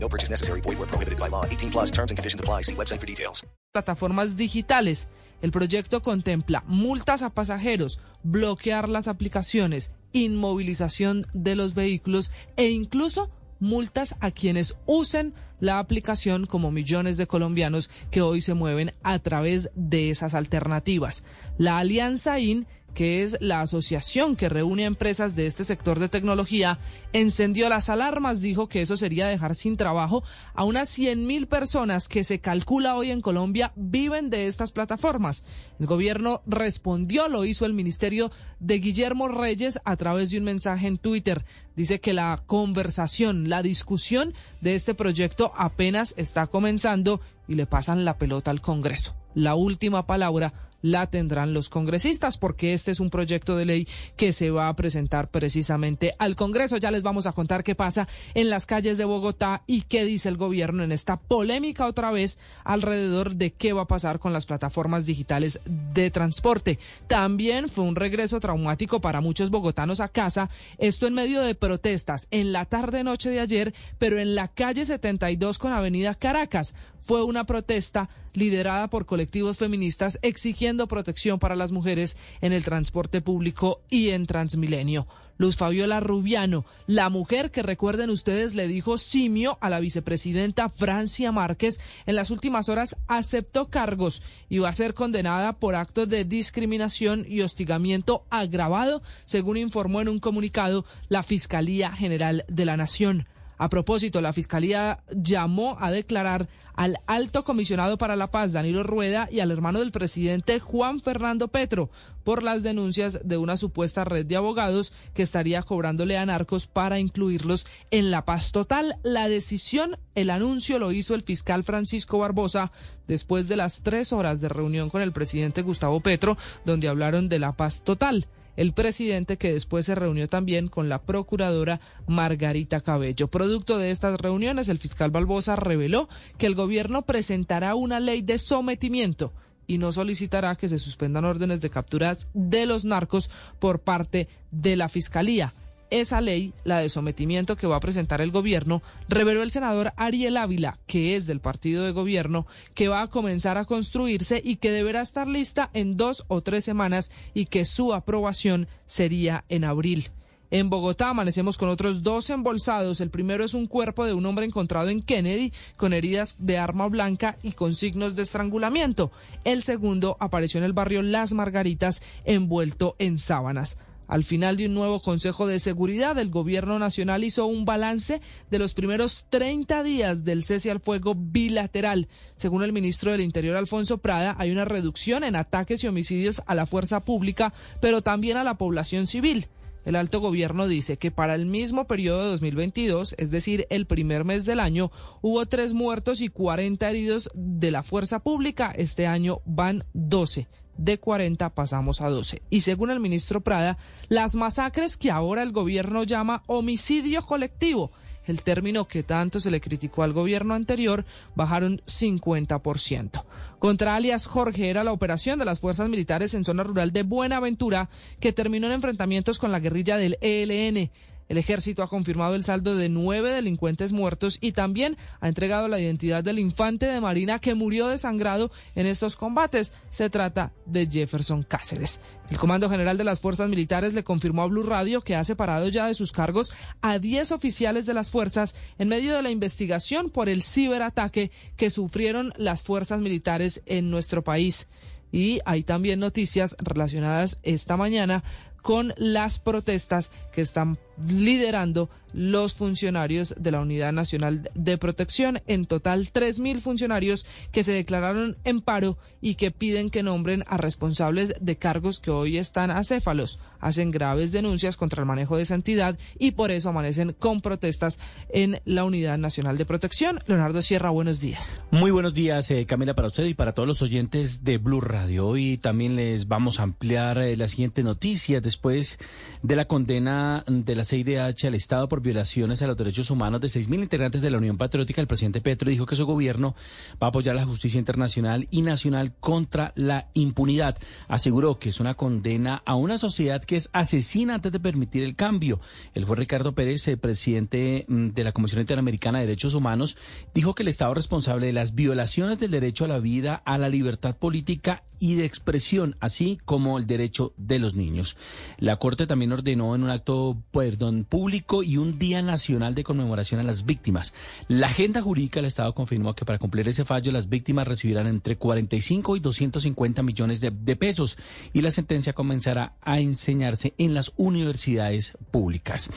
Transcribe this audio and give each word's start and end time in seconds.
No 0.00 0.08
purchase 0.08 0.30
necessary. 0.30 0.60
Void 0.62 0.78
where 0.78 0.88
prohibited 0.88 1.18
by 1.18 1.28
law. 1.28 1.44
18 1.44 1.70
plus 1.70 1.90
terms 1.90 2.10
and 2.10 2.16
conditions 2.16 2.40
apply. 2.40 2.62
See 2.62 2.74
website 2.74 3.00
for 3.00 3.06
details. 3.06 3.46
plataformas 3.72 4.36
digitales. 4.36 5.08
El 5.40 5.52
proyecto 5.52 6.02
contempla 6.02 6.64
multas 6.66 7.22
a 7.22 7.30
pasajeros, 7.30 8.00
bloquear 8.24 8.88
las 8.88 9.06
aplicaciones, 9.06 9.92
inmovilización 10.12 11.26
de 11.32 11.54
los 11.54 11.74
vehículos 11.74 12.32
e 12.56 12.70
incluso 12.70 13.30
multas 13.60 14.16
a 14.20 14.32
quienes 14.32 14.76
usen 14.86 15.34
la 15.60 15.78
aplicación 15.78 16.46
como 16.46 16.72
millones 16.72 17.16
de 17.16 17.26
colombianos 17.26 17.90
que 18.10 18.22
hoy 18.22 18.40
se 18.40 18.54
mueven 18.54 18.94
a 19.02 19.18
través 19.20 19.70
de 19.76 20.10
esas 20.10 20.34
alternativas. 20.34 21.24
La 21.56 21.78
Alianza 21.78 22.38
IN 22.40 22.66
que 22.98 23.22
es 23.22 23.36
la 23.38 23.60
asociación 23.60 24.34
que 24.34 24.48
reúne 24.48 24.82
a 24.82 24.88
empresas 24.88 25.36
de 25.36 25.46
este 25.46 25.62
sector 25.62 26.00
de 26.00 26.08
tecnología, 26.08 26.80
encendió 27.12 27.68
las 27.68 27.90
alarmas, 27.90 28.40
dijo 28.40 28.68
que 28.68 28.82
eso 28.82 28.96
sería 28.96 29.28
dejar 29.28 29.54
sin 29.54 29.76
trabajo 29.76 30.24
a 30.52 30.64
unas 30.64 30.88
100 30.88 31.24
mil 31.24 31.46
personas 31.46 32.08
que 32.08 32.24
se 32.24 32.40
calcula 32.40 32.96
hoy 32.96 33.12
en 33.12 33.20
Colombia 33.20 33.70
viven 33.76 34.30
de 34.30 34.48
estas 34.48 34.72
plataformas. 34.72 35.44
El 35.78 35.86
gobierno 35.86 36.42
respondió, 36.44 37.28
lo 37.28 37.44
hizo 37.44 37.66
el 37.66 37.72
ministerio 37.72 38.32
de 38.58 38.80
Guillermo 38.80 39.28
Reyes 39.28 39.78
a 39.84 39.94
través 39.94 40.30
de 40.30 40.38
un 40.38 40.44
mensaje 40.44 40.88
en 40.88 40.98
Twitter. 40.98 41.44
Dice 41.76 42.00
que 42.00 42.12
la 42.12 42.42
conversación, 42.46 43.48
la 43.48 43.62
discusión 43.62 44.34
de 44.60 44.74
este 44.74 44.94
proyecto 44.94 45.52
apenas 45.56 46.14
está 46.16 46.48
comenzando 46.48 47.20
y 47.46 47.54
le 47.54 47.66
pasan 47.66 48.04
la 48.04 48.18
pelota 48.18 48.50
al 48.50 48.60
Congreso. 48.60 49.14
La 49.34 49.54
última 49.54 50.04
palabra 50.04 50.67
la 50.82 51.06
tendrán 51.06 51.54
los 51.54 51.68
congresistas 51.68 52.38
porque 52.38 52.74
este 52.74 52.90
es 52.90 53.00
un 53.00 53.10
proyecto 53.10 53.56
de 53.56 53.64
ley 53.64 53.88
que 54.16 54.32
se 54.32 54.50
va 54.50 54.68
a 54.68 54.76
presentar 54.76 55.28
precisamente 55.28 56.14
al 56.18 56.36
Congreso. 56.36 56.76
Ya 56.76 56.90
les 56.90 57.02
vamos 57.02 57.26
a 57.26 57.32
contar 57.32 57.64
qué 57.64 57.74
pasa 57.74 58.08
en 58.34 58.50
las 58.50 58.66
calles 58.66 58.98
de 58.98 59.04
Bogotá 59.04 59.62
y 59.66 59.82
qué 59.82 60.04
dice 60.04 60.28
el 60.28 60.36
gobierno 60.36 60.82
en 60.82 60.92
esta 60.92 61.16
polémica 61.16 61.86
otra 61.86 62.10
vez 62.10 62.38
alrededor 62.64 63.34
de 63.34 63.52
qué 63.52 63.72
va 63.72 63.82
a 63.82 63.88
pasar 63.88 64.18
con 64.18 64.32
las 64.32 64.46
plataformas 64.46 65.06
digitales 65.06 65.60
de 65.66 66.10
transporte. 66.10 66.78
También 67.06 67.68
fue 67.68 67.84
un 67.84 67.96
regreso 67.96 68.40
traumático 68.40 69.00
para 69.00 69.20
muchos 69.20 69.50
bogotanos 69.50 70.00
a 70.00 70.08
casa, 70.08 70.50
esto 70.78 71.06
en 71.06 71.14
medio 71.14 71.40
de 71.42 71.54
protestas 71.54 72.28
en 72.30 72.52
la 72.52 72.64
tarde 72.64 73.04
noche 73.04 73.30
de 73.30 73.40
ayer, 73.40 73.74
pero 73.98 74.18
en 74.18 74.34
la 74.34 74.48
calle 74.48 74.84
72 74.84 75.58
con 75.58 75.72
Avenida 75.72 76.14
Caracas. 76.14 76.74
Fue 77.00 77.22
una 77.22 77.44
protesta 77.44 78.10
liderada 78.38 78.88
por 78.88 79.06
colectivos 79.06 79.58
feministas 79.58 80.18
exigiendo 80.22 80.88
protección 80.88 81.38
para 81.38 81.56
las 81.56 81.72
mujeres 81.72 82.16
en 82.40 82.52
el 82.52 82.64
transporte 82.64 83.20
público 83.20 83.82
y 83.90 84.10
en 84.10 84.26
Transmilenio. 84.26 85.06
Luz 85.38 85.56
Fabiola 85.56 86.00
Rubiano, 86.00 86.64
la 86.86 87.10
mujer 87.10 87.52
que 87.52 87.62
recuerden 87.62 88.10
ustedes 88.10 88.56
le 88.56 88.66
dijo 88.66 88.98
simio 88.98 89.56
a 89.60 89.70
la 89.70 89.78
vicepresidenta 89.78 90.68
Francia 90.68 91.30
Márquez, 91.30 91.80
en 92.06 92.16
las 92.16 92.30
últimas 92.30 92.68
horas 92.68 92.96
aceptó 93.06 93.70
cargos 93.70 94.20
y 94.48 94.58
va 94.58 94.70
a 94.70 94.72
ser 94.72 94.94
condenada 94.94 95.60
por 95.60 95.76
actos 95.76 96.08
de 96.08 96.24
discriminación 96.24 97.24
y 97.28 97.42
hostigamiento 97.42 98.24
agravado, 98.30 99.00
según 99.26 99.58
informó 99.58 100.00
en 100.00 100.08
un 100.08 100.18
comunicado 100.18 100.84
la 101.08 101.22
Fiscalía 101.22 101.92
General 101.92 102.44
de 102.48 102.64
la 102.64 102.76
Nación. 102.76 103.28
A 103.58 103.68
propósito, 103.68 104.20
la 104.20 104.32
Fiscalía 104.32 105.02
llamó 105.10 105.76
a 105.80 105.90
declarar 105.90 106.48
al 106.74 106.96
alto 107.08 107.42
comisionado 107.42 107.98
para 107.98 108.14
la 108.14 108.30
paz, 108.30 108.52
Danilo 108.52 108.84
Rueda, 108.84 109.28
y 109.32 109.40
al 109.40 109.50
hermano 109.50 109.80
del 109.80 109.90
presidente, 109.90 110.60
Juan 110.60 111.00
Fernando 111.00 111.48
Petro, 111.48 111.90
por 112.22 112.44
las 112.44 112.62
denuncias 112.62 113.18
de 113.24 113.36
una 113.36 113.56
supuesta 113.56 114.04
red 114.04 114.24
de 114.24 114.36
abogados 114.36 114.92
que 115.12 115.24
estaría 115.24 115.64
cobrándole 115.64 116.16
a 116.16 116.24
narcos 116.24 116.68
para 116.68 117.00
incluirlos 117.00 117.66
en 117.90 118.12
la 118.12 118.24
paz 118.24 118.52
total. 118.52 118.96
La 119.02 119.28
decisión, 119.28 119.98
el 120.14 120.30
anuncio 120.30 120.78
lo 120.78 120.92
hizo 120.92 121.16
el 121.16 121.22
fiscal 121.22 121.64
Francisco 121.64 122.18
Barbosa 122.18 122.70
después 123.08 123.48
de 123.48 123.56
las 123.56 123.82
tres 123.82 124.12
horas 124.12 124.40
de 124.40 124.48
reunión 124.48 124.88
con 124.88 125.02
el 125.02 125.12
presidente 125.12 125.62
Gustavo 125.62 125.98
Petro, 125.98 126.38
donde 126.64 126.86
hablaron 126.86 127.28
de 127.28 127.40
la 127.40 127.56
paz 127.56 127.82
total 127.82 128.28
el 128.58 128.72
presidente 128.72 129.38
que 129.38 129.52
después 129.52 129.86
se 129.86 129.94
reunió 129.94 130.26
también 130.26 130.66
con 130.66 130.88
la 130.88 131.02
procuradora 131.02 131.80
Margarita 132.08 132.80
Cabello. 132.80 133.28
Producto 133.28 133.78
de 133.78 133.92
estas 133.92 134.20
reuniones, 134.20 134.68
el 134.68 134.80
fiscal 134.80 135.12
Balbosa 135.12 135.54
reveló 135.54 136.08
que 136.38 136.46
el 136.46 136.56
gobierno 136.56 137.02
presentará 137.02 137.76
una 137.76 138.00
ley 138.00 138.20
de 138.20 138.36
sometimiento 138.36 139.32
y 139.68 139.78
no 139.78 139.92
solicitará 139.92 140.56
que 140.56 140.68
se 140.68 140.80
suspendan 140.80 141.24
órdenes 141.24 141.60
de 141.60 141.70
capturas 141.70 142.26
de 142.34 142.66
los 142.66 142.84
narcos 142.84 143.30
por 143.60 143.78
parte 143.78 144.26
de 144.50 144.74
la 144.74 144.88
Fiscalía 144.88 145.54
esa 145.90 146.20
ley, 146.20 146.52
la 146.64 146.78
de 146.78 146.88
sometimiento 146.88 147.56
que 147.56 147.66
va 147.66 147.76
a 147.76 147.80
presentar 147.80 148.20
el 148.20 148.30
gobierno, 148.30 148.82
reveló 149.08 149.42
el 149.42 149.50
senador 149.50 149.92
Ariel 149.96 150.36
Ávila, 150.36 150.78
que 150.86 151.16
es 151.16 151.26
del 151.26 151.40
partido 151.40 151.84
de 151.84 151.92
gobierno, 151.92 152.46
que 152.74 152.88
va 152.88 153.02
a 153.02 153.08
comenzar 153.08 153.58
a 153.58 153.64
construirse 153.64 154.40
y 154.44 154.56
que 154.56 154.70
deberá 154.70 155.00
estar 155.00 155.28
lista 155.28 155.70
en 155.72 155.96
dos 155.96 156.24
o 156.28 156.42
tres 156.42 156.64
semanas 156.64 157.10
y 157.34 157.46
que 157.46 157.64
su 157.64 157.94
aprobación 157.94 158.68
sería 158.86 159.44
en 159.48 159.64
abril. 159.64 160.10
En 160.50 160.70
Bogotá 160.70 161.10
amanecemos 161.10 161.58
con 161.58 161.68
otros 161.68 162.02
dos 162.02 162.30
embolsados. 162.30 163.02
El 163.02 163.10
primero 163.10 163.44
es 163.44 163.52
un 163.52 163.66
cuerpo 163.66 164.06
de 164.06 164.14
un 164.14 164.24
hombre 164.24 164.46
encontrado 164.46 164.88
en 164.88 165.02
Kennedy 165.02 165.52
con 165.76 165.92
heridas 165.92 166.36
de 166.38 166.56
arma 166.56 166.88
blanca 166.88 167.36
y 167.42 167.52
con 167.52 167.74
signos 167.74 168.16
de 168.16 168.22
estrangulamiento. 168.22 169.12
El 169.44 169.62
segundo 169.62 170.16
apareció 170.20 170.58
en 170.58 170.64
el 170.64 170.72
barrio 170.72 171.02
Las 171.02 171.34
Margaritas 171.34 172.02
envuelto 172.24 172.96
en 172.98 173.18
sábanas. 173.18 173.76
Al 174.08 174.24
final 174.24 174.56
de 174.56 174.66
un 174.66 174.74
nuevo 174.74 175.02
Consejo 175.02 175.46
de 175.46 175.60
Seguridad, 175.60 176.18
el 176.18 176.30
Gobierno 176.30 176.78
Nacional 176.78 177.24
hizo 177.24 177.44
un 177.44 177.66
balance 177.66 178.22
de 178.50 178.58
los 178.58 178.72
primeros 178.72 179.26
30 179.28 179.82
días 179.82 180.24
del 180.24 180.44
cese 180.44 180.70
al 180.70 180.80
fuego 180.80 181.14
bilateral. 181.14 182.08
Según 182.34 182.62
el 182.62 182.72
ministro 182.72 183.12
del 183.12 183.20
Interior, 183.20 183.56
Alfonso 183.56 183.98
Prada, 183.98 184.34
hay 184.38 184.50
una 184.50 184.64
reducción 184.64 185.24
en 185.24 185.36
ataques 185.36 185.84
y 185.84 185.88
homicidios 185.88 186.42
a 186.46 186.54
la 186.54 186.64
fuerza 186.64 187.04
pública, 187.04 187.52
pero 187.82 188.00
también 188.00 188.38
a 188.38 188.44
la 188.44 188.56
población 188.56 189.06
civil. 189.06 189.48
El 189.84 189.94
alto 189.94 190.20
gobierno 190.20 190.68
dice 190.68 190.96
que 190.96 191.10
para 191.10 191.34
el 191.34 191.44
mismo 191.44 191.86
periodo 191.86 192.24
de 192.24 192.30
2022, 192.30 193.14
es 193.18 193.30
decir, 193.30 193.66
el 193.68 193.86
primer 193.86 194.24
mes 194.24 194.46
del 194.46 194.60
año, 194.60 194.90
hubo 195.20 195.44
tres 195.46 195.74
muertos 195.74 196.22
y 196.22 196.28
40 196.28 196.88
heridos 196.88 197.30
de 197.34 197.70
la 197.70 197.82
fuerza 197.82 198.20
pública. 198.20 198.72
Este 198.74 199.06
año 199.06 199.40
van 199.44 199.84
12 199.92 200.48
de 200.78 200.98
40 200.98 201.50
pasamos 201.50 202.00
a 202.00 202.08
12. 202.08 202.40
Y 202.48 202.62
según 202.62 202.90
el 202.90 203.00
ministro 203.00 203.42
Prada, 203.42 203.76
las 204.08 204.34
masacres 204.34 204.96
que 204.96 205.10
ahora 205.10 205.42
el 205.42 205.52
gobierno 205.52 206.04
llama 206.04 206.42
homicidio 206.46 207.26
colectivo, 207.26 207.90
el 208.26 208.42
término 208.42 208.86
que 208.86 209.02
tanto 209.02 209.40
se 209.40 209.50
le 209.50 209.60
criticó 209.60 210.02
al 210.02 210.12
gobierno 210.12 210.54
anterior, 210.54 211.04
bajaron 211.34 211.82
50%. 211.86 213.24
Contra 213.58 213.96
alias 213.96 214.26
Jorge 214.26 214.70
era 214.70 214.84
la 214.84 214.92
operación 214.92 215.38
de 215.38 215.44
las 215.44 215.60
fuerzas 215.60 215.88
militares 215.88 216.32
en 216.34 216.44
zona 216.44 216.62
rural 216.62 216.92
de 216.92 217.02
Buenaventura 217.02 217.90
que 218.20 218.32
terminó 218.32 218.68
en 218.68 218.74
enfrentamientos 218.74 219.38
con 219.38 219.50
la 219.50 219.58
guerrilla 219.60 219.96
del 219.96 220.16
ELN. 220.20 220.90
El 221.28 221.38
ejército 221.38 221.82
ha 221.82 221.88
confirmado 221.88 222.34
el 222.34 222.44
saldo 222.44 222.74
de 222.74 222.88
nueve 222.88 223.32
delincuentes 223.32 223.92
muertos 223.92 224.38
y 224.40 224.52
también 224.52 224.96
ha 225.20 225.28
entregado 225.28 225.68
la 225.68 225.78
identidad 225.78 226.24
del 226.24 226.38
infante 226.38 226.86
de 226.86 227.00
Marina 227.00 227.38
que 227.38 227.54
murió 227.54 227.88
desangrado 227.88 228.50
en 228.74 228.86
estos 228.86 229.16
combates. 229.16 229.72
Se 229.90 230.08
trata 230.08 230.52
de 230.64 230.86
Jefferson 230.86 231.42
Cáceres. 231.42 232.00
El 232.30 232.38
Comando 232.38 232.70
General 232.70 232.96
de 232.96 233.04
las 233.04 233.20
Fuerzas 233.20 233.48
Militares 233.48 233.94
le 233.94 234.04
confirmó 234.04 234.42
a 234.42 234.46
Blue 234.46 234.62
Radio 234.62 235.02
que 235.02 235.16
ha 235.16 235.24
separado 235.24 235.68
ya 235.68 235.86
de 235.86 235.94
sus 235.94 236.12
cargos 236.12 236.50
a 236.80 236.98
10 236.98 237.32
oficiales 237.32 237.86
de 237.86 237.94
las 237.94 238.10
fuerzas 238.10 238.54
en 238.78 238.88
medio 238.88 239.14
de 239.14 239.22
la 239.22 239.30
investigación 239.30 240.10
por 240.10 240.28
el 240.28 240.42
ciberataque 240.42 241.30
que 241.56 241.70
sufrieron 241.70 242.32
las 242.36 242.62
fuerzas 242.62 243.00
militares 243.00 243.62
en 243.66 243.90
nuestro 243.90 244.24
país. 244.24 244.66
Y 245.10 245.40
hay 245.46 245.62
también 245.62 246.00
noticias 246.00 246.54
relacionadas 246.58 247.38
esta 247.42 247.76
mañana 247.76 248.22
con 248.68 248.92
las 248.98 249.38
protestas 249.38 250.10
que 250.30 250.42
están 250.42 250.76
liderando 251.06 251.88
los 252.12 252.54
funcionarios 252.54 253.34
de 253.38 253.50
la 253.50 253.60
Unidad 253.60 253.92
Nacional 253.92 254.50
de 254.54 254.78
Protección. 254.78 255.40
En 255.46 255.66
total, 255.66 256.06
3.000 256.12 256.60
funcionarios 256.60 257.26
que 257.52 257.64
se 257.64 257.72
declararon 257.72 258.36
en 258.44 258.60
paro 258.60 258.98
y 259.20 259.34
que 259.34 259.50
piden 259.50 259.90
que 259.90 260.02
nombren 260.02 260.44
a 260.46 260.56
responsables 260.56 261.34
de 261.40 261.56
cargos 261.56 262.00
que 262.00 262.10
hoy 262.10 262.38
están 262.38 262.70
acéfalos. 262.70 263.38
Hacen 263.60 263.90
graves 263.90 264.30
denuncias 264.30 264.76
contra 264.76 265.02
el 265.02 265.06
manejo 265.06 265.36
de 265.36 265.42
esa 265.42 265.54
entidad 265.54 265.98
y 266.18 266.32
por 266.32 266.50
eso 266.50 266.68
amanecen 266.68 267.12
con 267.12 267.40
protestas 267.40 267.98
en 268.28 268.60
la 268.64 268.84
Unidad 268.84 269.18
Nacional 269.18 269.58
de 269.58 269.64
Protección. 269.64 270.20
Leonardo 270.26 270.62
Sierra, 270.62 270.90
buenos 270.90 271.20
días. 271.20 271.56
Muy 271.70 271.90
buenos 271.90 272.14
días, 272.14 272.50
eh, 272.50 272.66
Camila, 272.66 272.94
para 272.94 273.08
usted 273.08 273.24
y 273.26 273.34
para 273.34 273.52
todos 273.52 273.66
los 273.66 273.82
oyentes 273.82 274.44
de 274.44 274.58
Blue 274.58 274.80
Radio. 274.80 275.26
Hoy 275.26 275.58
también 275.58 275.96
les 275.96 276.28
vamos 276.28 276.60
a 276.60 276.62
ampliar 276.62 277.18
eh, 277.18 277.36
la 277.36 277.48
siguiente 277.48 277.82
noticia 277.82 278.40
después 278.40 278.98
de 279.42 279.56
la 279.56 279.64
condena 279.64 280.44
de 280.46 280.76
la 280.76 280.84
CIDH 280.84 281.46
al 281.46 281.54
Estado 281.54 281.88
por 281.88 281.97
violaciones 282.00 282.62
a 282.62 282.66
los 282.66 282.76
derechos 282.76 283.10
humanos 283.10 283.40
de 283.40 283.48
6.000 283.48 283.82
integrantes 283.82 284.22
de 284.22 284.30
la 284.30 284.38
Unión 284.38 284.56
Patriótica. 284.56 285.00
El 285.00 285.06
presidente 285.06 285.40
Petro 285.40 285.70
dijo 285.70 285.86
que 285.86 285.96
su 285.96 286.06
gobierno 286.06 286.54
va 287.02 287.06
a 287.06 287.10
apoyar 287.10 287.34
la 287.34 287.44
justicia 287.44 287.78
internacional 287.78 288.48
y 288.50 288.62
nacional 288.62 289.14
contra 289.20 289.72
la 289.76 290.08
impunidad. 290.14 290.78
Aseguró 291.08 291.58
que 291.58 291.70
es 291.70 291.80
una 291.80 291.94
condena 291.94 292.62
a 292.64 292.74
una 292.74 292.98
sociedad 292.98 293.44
que 293.44 293.56
es 293.56 293.70
asesina 293.72 294.34
antes 294.34 294.52
de 294.52 294.60
permitir 294.60 295.02
el 295.02 295.16
cambio. 295.16 295.60
El 295.94 296.04
juez 296.04 296.18
Ricardo 296.18 296.54
Pérez, 296.54 296.86
el 296.88 296.98
presidente 296.98 297.84
mm, 297.88 298.08
de 298.08 298.24
la 298.24 298.32
Comisión 298.32 298.60
Interamericana 298.60 299.18
de 299.18 299.26
Derechos 299.26 299.54
Humanos, 299.54 299.96
dijo 300.34 300.54
que 300.54 300.62
el 300.62 300.68
Estado 300.68 300.94
responsable 300.94 301.46
de 301.46 301.52
las 301.52 301.74
violaciones 301.74 302.38
del 302.38 302.50
derecho 302.50 302.84
a 302.84 302.88
la 302.88 302.98
vida, 302.98 303.42
a 303.44 303.58
la 303.58 303.68
libertad 303.68 304.16
política 304.16 304.84
y 304.98 305.14
de 305.14 305.24
expresión, 305.24 305.96
así 306.00 306.38
como 306.44 306.78
el 306.78 306.86
derecho 306.86 307.32
de 307.36 307.58
los 307.58 307.74
niños. 307.74 308.16
La 308.58 308.76
Corte 308.76 309.06
también 309.06 309.32
ordenó 309.32 309.74
en 309.74 309.82
un 309.82 309.90
acto 309.90 310.36
perdón 310.50 311.04
público 311.08 311.62
y 311.62 311.76
un 311.76 311.98
Día 311.98 312.22
Nacional 312.22 312.74
de 312.74 312.84
Conmemoración 312.84 313.40
a 313.40 313.44
las 313.44 313.64
Víctimas. 313.64 314.14
La 314.48 314.68
agenda 314.68 315.02
jurídica 315.02 315.40
del 315.40 315.46
Estado 315.46 315.74
confirmó 315.74 316.14
que 316.14 316.24
para 316.24 316.38
cumplir 316.38 316.68
ese 316.68 316.84
fallo 316.84 317.12
las 317.12 317.28
víctimas 317.28 317.68
recibirán 317.68 318.06
entre 318.06 318.36
45 318.36 319.16
y 319.16 319.20
250 319.20 320.02
millones 320.02 320.40
de, 320.40 320.50
de 320.50 320.76
pesos 320.76 321.18
y 321.52 321.60
la 321.60 321.70
sentencia 321.70 322.12
comenzará 322.12 322.74
a 322.82 323.00
enseñarse 323.00 323.74
en 323.78 323.94
las 323.94 324.12
universidades 324.16 325.12
públicas. 325.30 325.90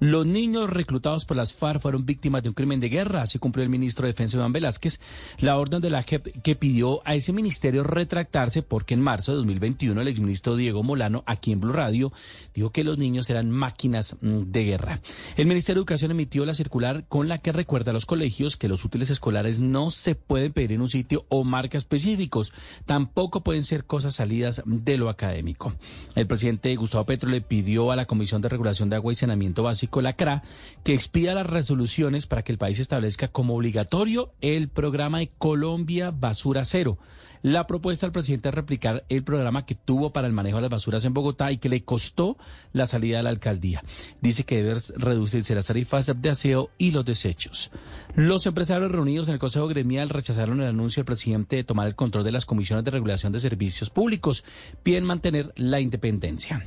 Los 0.00 0.26
niños 0.26 0.70
reclutados 0.70 1.24
por 1.24 1.36
las 1.36 1.54
FARC 1.54 1.80
fueron 1.80 2.06
víctimas 2.06 2.44
de 2.44 2.50
un 2.50 2.54
crimen 2.54 2.78
de 2.78 2.88
guerra, 2.88 3.22
así 3.22 3.40
cumplió 3.40 3.64
el 3.64 3.68
ministro 3.68 4.06
de 4.06 4.12
Defensa 4.12 4.36
Iván 4.36 4.52
Velázquez, 4.52 5.00
la 5.38 5.58
orden 5.58 5.80
de 5.80 5.90
la 5.90 6.04
JEP 6.04 6.40
que 6.40 6.54
pidió 6.54 7.00
a 7.04 7.16
ese 7.16 7.32
ministerio 7.32 7.82
retractarse 7.82 8.62
porque 8.62 8.94
en 8.94 9.00
marzo 9.00 9.32
de 9.32 9.38
2021 9.38 10.00
el 10.00 10.06
exministro 10.06 10.54
Diego 10.54 10.84
Molano, 10.84 11.24
aquí 11.26 11.50
en 11.50 11.60
Blue 11.60 11.72
Radio, 11.72 12.12
dijo 12.54 12.70
que 12.70 12.84
los 12.84 12.96
niños 12.96 13.28
eran 13.28 13.50
máquinas 13.50 14.16
mm, 14.20 14.42
de 14.52 14.64
guerra. 14.64 15.00
El 15.36 15.46
Ministerio 15.46 15.74
de 15.74 15.80
Educación 15.80 16.12
emitió 16.12 16.46
la 16.46 16.54
circular 16.54 17.04
con 17.08 17.26
la 17.26 17.38
que 17.38 17.50
recuerda 17.50 17.90
a 17.90 17.94
los 17.94 18.06
colegios 18.06 18.56
que 18.56 18.68
los 18.68 18.84
útiles 18.84 19.10
escolares 19.10 19.58
no 19.58 19.90
se 19.90 20.14
pueden 20.14 20.52
pedir 20.52 20.72
en 20.72 20.82
un 20.82 20.88
sitio 20.88 21.26
o 21.28 21.42
marca 21.42 21.76
específicos, 21.76 22.52
tampoco 22.86 23.42
pueden 23.42 23.64
ser 23.64 23.84
cosas 23.84 24.14
salidas 24.14 24.62
de 24.64 24.96
lo 24.96 25.08
académico. 25.08 25.74
El 26.14 26.28
presidente 26.28 26.76
Gustavo 26.76 27.04
Petro 27.04 27.28
le 27.28 27.40
pidió 27.40 27.90
a 27.90 27.96
la 27.96 28.06
Comisión 28.06 28.40
de 28.42 28.48
Regulación 28.48 28.90
de 28.90 28.94
Agua 28.96 29.12
y 29.12 29.16
Saneamiento 29.16 29.64
Básico 29.64 29.87
la 29.96 30.14
CRA, 30.14 30.42
que 30.84 30.94
expida 30.94 31.34
las 31.34 31.46
resoluciones 31.46 32.26
para 32.26 32.42
que 32.42 32.52
el 32.52 32.58
país 32.58 32.78
establezca 32.78 33.28
como 33.28 33.56
obligatorio 33.56 34.32
el 34.40 34.68
programa 34.68 35.18
de 35.18 35.30
Colombia 35.38 36.10
Basura 36.10 36.64
Cero. 36.64 36.98
La 37.42 37.66
propuesta 37.66 38.06
del 38.06 38.12
presidente 38.12 38.48
es 38.48 38.54
replicar 38.54 39.04
el 39.08 39.22
programa 39.22 39.64
que 39.64 39.74
tuvo 39.74 40.12
para 40.12 40.26
el 40.26 40.32
manejo 40.32 40.56
de 40.56 40.62
las 40.62 40.70
basuras 40.70 41.04
en 41.04 41.14
Bogotá 41.14 41.52
y 41.52 41.58
que 41.58 41.68
le 41.68 41.84
costó 41.84 42.36
la 42.72 42.86
salida 42.86 43.18
de 43.18 43.22
la 43.22 43.30
alcaldía. 43.30 43.84
Dice 44.20 44.44
que 44.44 44.62
debe 44.62 44.80
reducirse 44.96 45.54
las 45.54 45.66
tarifas 45.66 46.12
de 46.20 46.30
aseo 46.30 46.70
y 46.78 46.90
los 46.90 47.04
desechos. 47.04 47.70
Los 48.14 48.46
empresarios 48.46 48.90
reunidos 48.90 49.28
en 49.28 49.34
el 49.34 49.40
Consejo 49.40 49.68
Gremial 49.68 50.08
rechazaron 50.08 50.60
el 50.60 50.68
anuncio 50.68 51.00
del 51.00 51.06
presidente 51.06 51.56
de 51.56 51.64
tomar 51.64 51.86
el 51.86 51.94
control 51.94 52.24
de 52.24 52.32
las 52.32 52.46
comisiones 52.46 52.84
de 52.84 52.90
regulación 52.90 53.32
de 53.32 53.40
servicios 53.40 53.90
públicos. 53.90 54.44
Piden 54.82 55.04
mantener 55.04 55.52
la 55.56 55.80
independencia. 55.80 56.64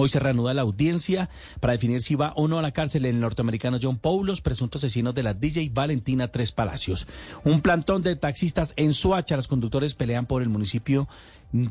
Hoy 0.00 0.08
se 0.08 0.20
reanuda 0.20 0.54
la 0.54 0.62
audiencia 0.62 1.28
para 1.58 1.72
definir 1.72 2.02
si 2.02 2.14
va 2.14 2.32
o 2.36 2.46
no 2.46 2.60
a 2.60 2.62
la 2.62 2.70
cárcel 2.70 3.04
el 3.04 3.18
norteamericano 3.18 3.80
John 3.82 3.98
Paulos, 3.98 4.40
presunto 4.40 4.78
asesino 4.78 5.12
de 5.12 5.24
la 5.24 5.34
DJ 5.34 5.70
Valentina 5.74 6.28
Tres 6.28 6.52
Palacios. 6.52 7.08
Un 7.42 7.62
plantón 7.62 8.02
de 8.02 8.14
taxistas 8.14 8.74
en 8.76 8.94
Suacha, 8.94 9.36
los 9.36 9.48
conductores 9.48 9.96
pelean 9.96 10.26
por 10.26 10.42
el 10.42 10.50
municipio 10.50 11.08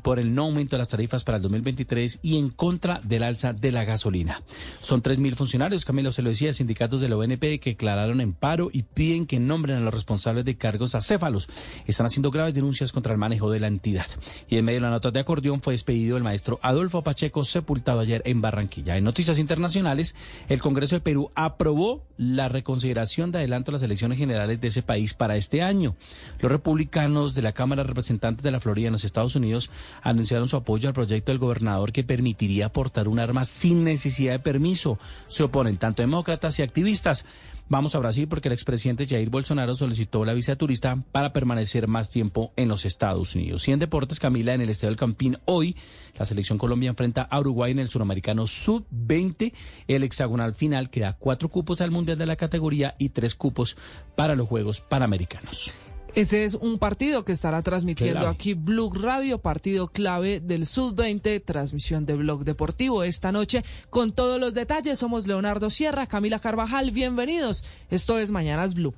por 0.01 0.19
el 0.19 0.33
no 0.33 0.44
aumento 0.44 0.75
de 0.75 0.79
las 0.79 0.89
tarifas 0.89 1.24
para 1.24 1.38
el 1.38 1.44
2023 1.44 2.19
y 2.21 2.38
en 2.38 2.50
contra 2.50 3.00
del 3.03 3.24
alza 3.24 3.53
de 3.53 3.71
la 3.71 3.85
gasolina. 3.85 4.41
Son 4.81 5.03
3.000 5.03 5.35
funcionarios, 5.35 5.85
Camilo 5.85 6.12
se 6.12 6.21
lo 6.21 6.29
decía, 6.29 6.53
sindicatos 6.53 7.01
de 7.01 7.09
la 7.09 7.18
ONP 7.18 7.59
que 7.59 7.71
declararon 7.71 8.21
en 8.21 8.33
paro 8.33 8.69
y 8.71 8.83
piden 8.83 9.25
que 9.25 9.39
nombren 9.39 9.77
a 9.77 9.81
los 9.81 9.94
responsables 9.94 10.45
de 10.45 10.57
cargos 10.57 10.95
acéfalos. 10.95 11.50
Están 11.85 12.07
haciendo 12.07 12.31
graves 12.31 12.53
denuncias 12.53 12.91
contra 12.91 13.13
el 13.13 13.19
manejo 13.19 13.51
de 13.51 13.59
la 13.59 13.68
entidad. 13.68 14.07
Y 14.50 14.57
en 14.57 14.65
medio 14.65 14.77
de 14.77 14.88
la 14.88 14.89
nota 14.89 15.12
de 15.12 15.19
acordeón 15.19 15.62
fue 15.62 15.74
despedido 15.74 16.18
el 16.18 16.24
maestro 16.24 16.59
Adolfo 16.62 17.03
Pacheco, 17.03 17.44
sepultado 17.44 18.00
ayer 18.00 18.21
en 18.25 18.41
Barranquilla. 18.41 18.97
En 18.97 19.03
noticias 19.03 19.39
internacionales, 19.39 20.15
el 20.50 20.62
Congreso 20.62 20.95
de 20.95 21.01
Perú 21.01 21.29
aprobó 21.35 22.03
la 22.18 22.50
reconsideración 22.50 23.31
de 23.31 23.39
adelanto 23.39 23.71
a 23.71 23.74
las 23.74 23.83
elecciones 23.83 24.18
generales 24.18 24.59
de 24.59 24.69
ese 24.69 24.81
país 24.81 25.13
para 25.13 25.38
este 25.38 25.62
año. 25.62 25.95
Los 26.39 26.51
republicanos 26.51 27.35
de 27.35 27.41
la 27.44 27.53
Cámara 27.53 27.83
de 27.83 27.89
Representantes 27.89 28.44
de 28.44 28.51
la 28.51 28.59
Florida 28.59 28.88
en 28.88 28.94
los 28.94 29.03
Estados 29.03 29.35
Unidos 29.35 29.67
anunciaron 30.02 30.48
su 30.48 30.58
apoyo 30.58 30.88
al 30.88 30.94
proyecto 30.94 31.31
del 31.31 31.40
gobernador 31.40 31.92
que 31.92 32.04
permitiría 32.04 32.72
portar 32.72 33.08
un 33.08 33.19
arma 33.19 33.46
sin 33.46 33.84
necesidad 33.84 34.34
de 34.34 34.40
permiso. 34.40 35.00
Se 35.28 35.44
oponen 35.44 35.78
tanto 35.78 36.02
demócratas 36.02 36.60
y 36.60 36.62
activistas. 36.62 37.25
Vamos 37.69 37.96
a 37.96 38.00
Brasil 38.00 38.30
porque 38.30 38.48
el 38.48 38.54
expresidente 38.54 39.06
Jair 39.06 39.30
Bolsonaro 39.30 39.75
solicitó 39.75 40.24
la 40.24 40.34
visa 40.34 40.56
turista 40.56 41.04
para 41.12 41.34
permanecer 41.34 41.88
más 41.90 42.10
tiempo 42.10 42.54
en 42.56 42.69
los 42.69 42.86
Estados 42.86 43.36
Unidos. 43.36 43.68
Y 43.68 43.74
en 43.74 43.80
deportes, 43.80 44.22
Camila, 44.22 44.54
en 44.54 44.62
el 44.62 44.69
Estadio 44.69 44.92
del 44.92 45.00
Campín, 45.00 45.38
hoy 45.44 45.75
la 46.18 46.25
selección 46.25 46.58
Colombia 46.58 46.90
enfrenta 46.90 47.24
a 47.24 47.40
Uruguay 47.42 47.74
en 47.74 47.80
el 47.80 47.90
suramericano 47.90 48.48
sub-20. 48.48 49.52
El 49.90 50.04
hexagonal 50.04 50.56
final 50.56 50.90
que 50.90 51.02
da 51.02 51.18
cuatro 51.20 51.50
cupos 51.50 51.81
al 51.81 51.92
Mundial 51.92 52.18
de 52.18 52.25
la 52.25 52.38
categoría 52.38 52.96
y 53.00 53.10
tres 53.10 53.36
cupos 53.36 53.75
para 54.16 54.36
los 54.36 54.48
Juegos 54.48 54.80
Panamericanos. 54.80 55.74
Ese 56.15 56.45
es 56.45 56.56
un 56.56 56.80
partido 56.80 57.24
que 57.25 57.31
estará 57.31 57.62
transmitiendo 57.62 58.27
aquí 58.27 58.54
Blue 58.54 58.92
Radio, 58.94 59.38
partido 59.38 59.88
clave 59.88 60.39
del 60.39 60.65
Sub-20, 60.65 61.44
transmisión 61.45 62.06
de 62.06 62.15
Blog 62.15 62.44
Deportivo 62.44 63.04
esta 63.04 63.31
noche. 63.31 63.63
Con 63.89 64.13
todos 64.13 64.39
los 64.39 64.54
detalles, 64.54 64.98
somos 64.98 65.27
Leonardo 65.27 65.69
Sierra, 65.69 66.07
Camila 66.07 66.39
Carvajal, 66.39 66.92
bienvenidos. 66.92 67.63
Esto 67.92 68.18
es 68.18 68.31
Mañanas 68.31 68.74
Blue. 68.74 68.94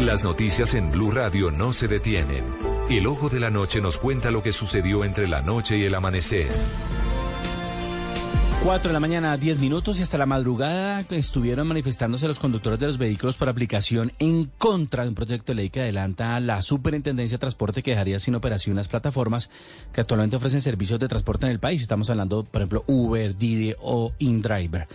Las 0.00 0.24
noticias 0.24 0.72
en 0.72 0.90
Blue 0.90 1.10
Radio 1.10 1.50
no 1.50 1.74
se 1.74 1.86
detienen. 1.86 2.69
El 2.90 3.06
ojo 3.06 3.28
de 3.28 3.38
la 3.38 3.50
noche 3.50 3.80
nos 3.80 3.98
cuenta 3.98 4.32
lo 4.32 4.42
que 4.42 4.52
sucedió 4.52 5.04
entre 5.04 5.28
la 5.28 5.42
noche 5.42 5.78
y 5.78 5.84
el 5.84 5.94
amanecer. 5.94 6.50
4 8.62 8.90
de 8.90 8.92
la 8.92 9.00
mañana, 9.00 9.38
10 9.38 9.58
minutos 9.58 9.98
y 9.98 10.02
hasta 10.02 10.18
la 10.18 10.26
madrugada 10.26 11.00
estuvieron 11.08 11.66
manifestándose 11.66 12.28
los 12.28 12.38
conductores 12.38 12.78
de 12.78 12.88
los 12.88 12.98
vehículos 12.98 13.36
por 13.36 13.48
aplicación 13.48 14.12
en 14.18 14.50
contra 14.58 15.02
de 15.02 15.08
un 15.08 15.14
proyecto 15.14 15.52
de 15.52 15.56
ley 15.56 15.70
que 15.70 15.80
adelanta 15.80 16.38
la 16.40 16.60
Superintendencia 16.60 17.38
de 17.38 17.40
Transporte 17.40 17.82
que 17.82 17.92
dejaría 17.92 18.20
sin 18.20 18.34
operación 18.34 18.76
las 18.76 18.88
plataformas 18.88 19.50
que 19.94 20.02
actualmente 20.02 20.36
ofrecen 20.36 20.60
servicios 20.60 21.00
de 21.00 21.08
transporte 21.08 21.46
en 21.46 21.52
el 21.52 21.58
país. 21.58 21.80
Estamos 21.80 22.10
hablando, 22.10 22.44
por 22.44 22.60
ejemplo, 22.60 22.84
Uber, 22.86 23.34
Didi 23.34 23.74
o 23.80 24.12
InDriver. 24.18 24.88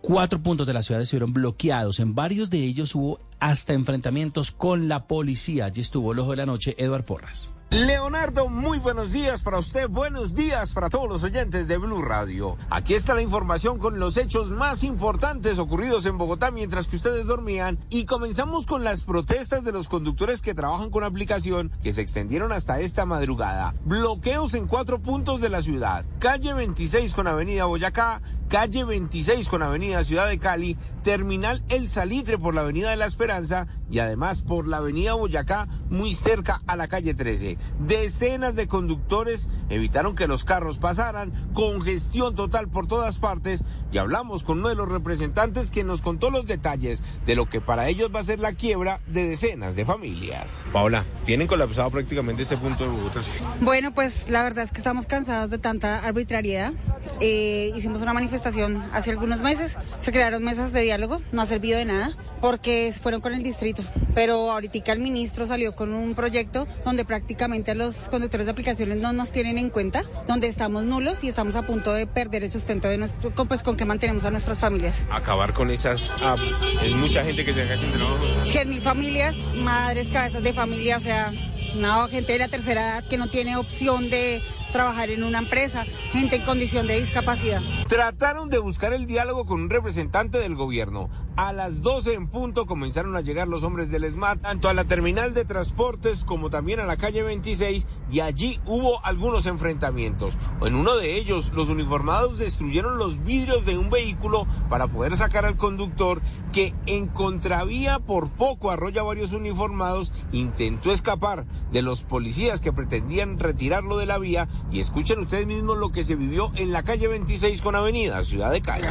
Cuatro 0.00 0.42
puntos 0.42 0.66
de 0.66 0.72
la 0.72 0.82
ciudad 0.82 1.02
estuvieron 1.02 1.34
bloqueados. 1.34 2.00
En 2.00 2.14
varios 2.14 2.48
de 2.48 2.64
ellos 2.64 2.94
hubo 2.94 3.20
hasta 3.38 3.74
enfrentamientos 3.74 4.50
con 4.50 4.88
la 4.88 5.06
policía. 5.06 5.66
Allí 5.66 5.82
estuvo 5.82 6.12
el 6.12 6.20
ojo 6.20 6.30
de 6.30 6.38
la 6.38 6.46
noche, 6.46 6.74
Eduard 6.78 7.04
Porras. 7.04 7.52
Leonardo, 7.70 8.48
muy 8.48 8.80
buenos 8.80 9.12
días 9.12 9.42
para 9.42 9.60
usted, 9.60 9.88
buenos 9.88 10.34
días 10.34 10.72
para 10.72 10.90
todos 10.90 11.08
los 11.08 11.22
oyentes 11.22 11.68
de 11.68 11.78
Blue 11.78 12.02
Radio. 12.02 12.58
Aquí 12.68 12.94
está 12.94 13.14
la 13.14 13.22
información 13.22 13.78
con 13.78 14.00
los 14.00 14.16
hechos 14.16 14.50
más 14.50 14.82
importantes 14.82 15.60
ocurridos 15.60 16.04
en 16.04 16.18
Bogotá 16.18 16.50
mientras 16.50 16.88
que 16.88 16.96
ustedes 16.96 17.28
dormían 17.28 17.78
y 17.88 18.06
comenzamos 18.06 18.66
con 18.66 18.82
las 18.82 19.04
protestas 19.04 19.62
de 19.62 19.70
los 19.70 19.86
conductores 19.86 20.42
que 20.42 20.52
trabajan 20.52 20.90
con 20.90 21.04
aplicación 21.04 21.70
que 21.80 21.92
se 21.92 22.02
extendieron 22.02 22.50
hasta 22.50 22.80
esta 22.80 23.06
madrugada. 23.06 23.76
Bloqueos 23.84 24.54
en 24.54 24.66
cuatro 24.66 25.00
puntos 25.00 25.40
de 25.40 25.50
la 25.50 25.62
ciudad, 25.62 26.04
calle 26.18 26.52
26 26.52 27.14
con 27.14 27.28
avenida 27.28 27.66
Boyacá, 27.66 28.20
calle 28.50 28.82
26 28.82 29.48
con 29.48 29.62
avenida 29.62 30.02
Ciudad 30.02 30.28
de 30.28 30.40
Cali, 30.40 30.76
terminal 31.04 31.62
El 31.68 31.88
Salitre 31.88 32.36
por 32.36 32.52
la 32.52 32.62
avenida 32.62 32.90
de 32.90 32.96
la 32.96 33.06
Esperanza 33.06 33.68
y 33.88 34.00
además 34.00 34.42
por 34.42 34.66
la 34.66 34.78
avenida 34.78 35.14
Boyacá 35.14 35.68
muy 35.88 36.14
cerca 36.14 36.60
a 36.66 36.74
la 36.74 36.88
calle 36.88 37.14
13. 37.14 37.58
Decenas 37.78 38.56
de 38.56 38.66
conductores 38.66 39.48
evitaron 39.68 40.16
que 40.16 40.26
los 40.26 40.44
carros 40.44 40.78
pasaran, 40.78 41.32
congestión 41.54 42.34
total 42.34 42.68
por 42.68 42.88
todas 42.88 43.18
partes 43.18 43.62
y 43.92 43.98
hablamos 43.98 44.42
con 44.42 44.58
uno 44.58 44.68
de 44.68 44.74
los 44.74 44.88
representantes 44.88 45.70
que 45.70 45.84
nos 45.84 46.02
contó 46.02 46.30
los 46.30 46.44
detalles 46.44 47.04
de 47.26 47.36
lo 47.36 47.48
que 47.48 47.60
para 47.60 47.88
ellos 47.88 48.10
va 48.12 48.18
a 48.18 48.24
ser 48.24 48.40
la 48.40 48.54
quiebra 48.54 49.00
de 49.06 49.28
decenas 49.28 49.76
de 49.76 49.84
familias. 49.84 50.64
Paola, 50.72 51.04
¿tienen 51.24 51.46
colapsado 51.46 51.88
prácticamente 51.92 52.42
este 52.42 52.56
punto 52.56 52.82
de 52.82 52.90
Bogotá? 52.90 53.20
Bueno, 53.60 53.94
pues 53.94 54.28
la 54.28 54.42
verdad 54.42 54.64
es 54.64 54.72
que 54.72 54.78
estamos 54.78 55.06
cansados 55.06 55.50
de 55.50 55.58
tanta 55.58 56.04
arbitrariedad. 56.04 56.72
Eh, 57.20 57.72
hicimos 57.76 58.02
una 58.02 58.12
manifestación 58.12 58.39
hace 58.46 59.10
algunos 59.10 59.40
meses, 59.42 59.76
se 59.98 60.12
crearon 60.12 60.42
mesas 60.42 60.72
de 60.72 60.82
diálogo, 60.82 61.20
no 61.32 61.42
ha 61.42 61.46
servido 61.46 61.78
de 61.78 61.84
nada 61.84 62.16
porque 62.40 62.92
fueron 63.00 63.20
con 63.20 63.34
el 63.34 63.42
distrito, 63.42 63.82
pero 64.14 64.50
ahorita 64.50 64.92
el 64.92 65.00
ministro 65.00 65.46
salió 65.46 65.74
con 65.74 65.92
un 65.92 66.14
proyecto 66.14 66.66
donde 66.84 67.04
prácticamente 67.04 67.74
los 67.74 68.08
conductores 68.08 68.46
de 68.46 68.52
aplicaciones 68.52 68.98
no 68.98 69.12
nos 69.12 69.32
tienen 69.32 69.58
en 69.58 69.70
cuenta, 69.70 70.04
donde 70.26 70.46
estamos 70.46 70.84
nulos 70.84 71.22
y 71.24 71.28
estamos 71.28 71.56
a 71.56 71.62
punto 71.62 71.92
de 71.92 72.06
perder 72.06 72.44
el 72.44 72.50
sustento 72.50 72.88
de 72.88 72.98
nuestro, 72.98 73.30
pues 73.30 73.62
con 73.62 73.76
que 73.76 73.84
mantenemos 73.84 74.24
a 74.24 74.30
nuestras 74.30 74.60
familias. 74.60 75.02
Acabar 75.10 75.52
con 75.52 75.70
esas 75.70 76.16
apps, 76.22 76.42
es 76.82 76.94
mucha 76.94 77.24
gente 77.24 77.44
que 77.44 77.52
se 77.52 77.60
deja 77.60 77.76
sin 77.76 77.90
trabajo. 77.92 78.24
100 78.44 78.68
mil 78.68 78.80
familias, 78.80 79.34
madres, 79.56 80.08
cabezas 80.08 80.42
de 80.42 80.52
familia, 80.52 80.96
o 80.96 81.00
sea, 81.00 81.32
no, 81.74 82.08
gente 82.08 82.32
de 82.32 82.38
la 82.38 82.48
tercera 82.48 82.80
edad 82.80 83.04
que 83.04 83.18
no 83.18 83.28
tiene 83.28 83.56
opción 83.56 84.10
de 84.10 84.42
trabajar 84.70 85.10
en 85.10 85.24
una 85.24 85.38
empresa, 85.38 85.84
gente 86.12 86.36
en 86.36 86.42
condición 86.42 86.86
de 86.86 86.98
discapacidad. 86.98 87.62
Trataron 87.88 88.48
de 88.48 88.58
buscar 88.58 88.92
el 88.92 89.06
diálogo 89.06 89.44
con 89.44 89.62
un 89.62 89.70
representante 89.70 90.38
del 90.38 90.54
gobierno. 90.54 91.10
A 91.36 91.52
las 91.52 91.82
12 91.82 92.14
en 92.14 92.28
punto 92.28 92.66
comenzaron 92.66 93.16
a 93.16 93.20
llegar 93.20 93.48
los 93.48 93.62
hombres 93.62 93.90
del 93.90 94.10
SMAT, 94.10 94.42
tanto 94.42 94.68
a 94.68 94.74
la 94.74 94.84
terminal 94.84 95.32
de 95.32 95.44
transportes 95.44 96.24
como 96.24 96.50
también 96.50 96.80
a 96.80 96.86
la 96.86 96.96
calle 96.96 97.22
26, 97.22 97.86
y 98.10 98.20
allí 98.20 98.60
hubo 98.66 99.04
algunos 99.04 99.46
enfrentamientos. 99.46 100.36
En 100.60 100.74
uno 100.74 100.96
de 100.96 101.14
ellos, 101.14 101.52
los 101.54 101.68
uniformados 101.68 102.38
destruyeron 102.38 102.98
los 102.98 103.24
vidrios 103.24 103.64
de 103.64 103.78
un 103.78 103.90
vehículo 103.90 104.46
para 104.68 104.88
poder 104.88 105.16
sacar 105.16 105.44
al 105.44 105.56
conductor 105.56 106.20
que 106.52 106.74
en 106.86 107.06
contravía 107.06 107.98
por 107.98 108.30
poco 108.30 108.70
arrolla 108.70 109.02
varios 109.02 109.32
uniformados, 109.32 110.12
intentó 110.32 110.92
escapar 110.92 111.46
de 111.72 111.82
los 111.82 112.02
policías 112.02 112.60
que 112.60 112.72
pretendían 112.72 113.38
retirarlo 113.38 113.96
de 113.96 114.06
la 114.06 114.18
vía 114.18 114.48
y 114.70 114.80
escuchen 114.80 115.18
ustedes 115.18 115.46
mismos 115.46 115.78
lo 115.78 115.90
que 115.90 116.04
se 116.04 116.16
vivió 116.16 116.50
en 116.56 116.72
la 116.72 116.82
calle 116.82 117.08
26 117.08 117.60
con 117.62 117.76
Avenida 117.76 118.22
Ciudad 118.24 118.50
de 118.50 118.62
Cali. 118.62 118.86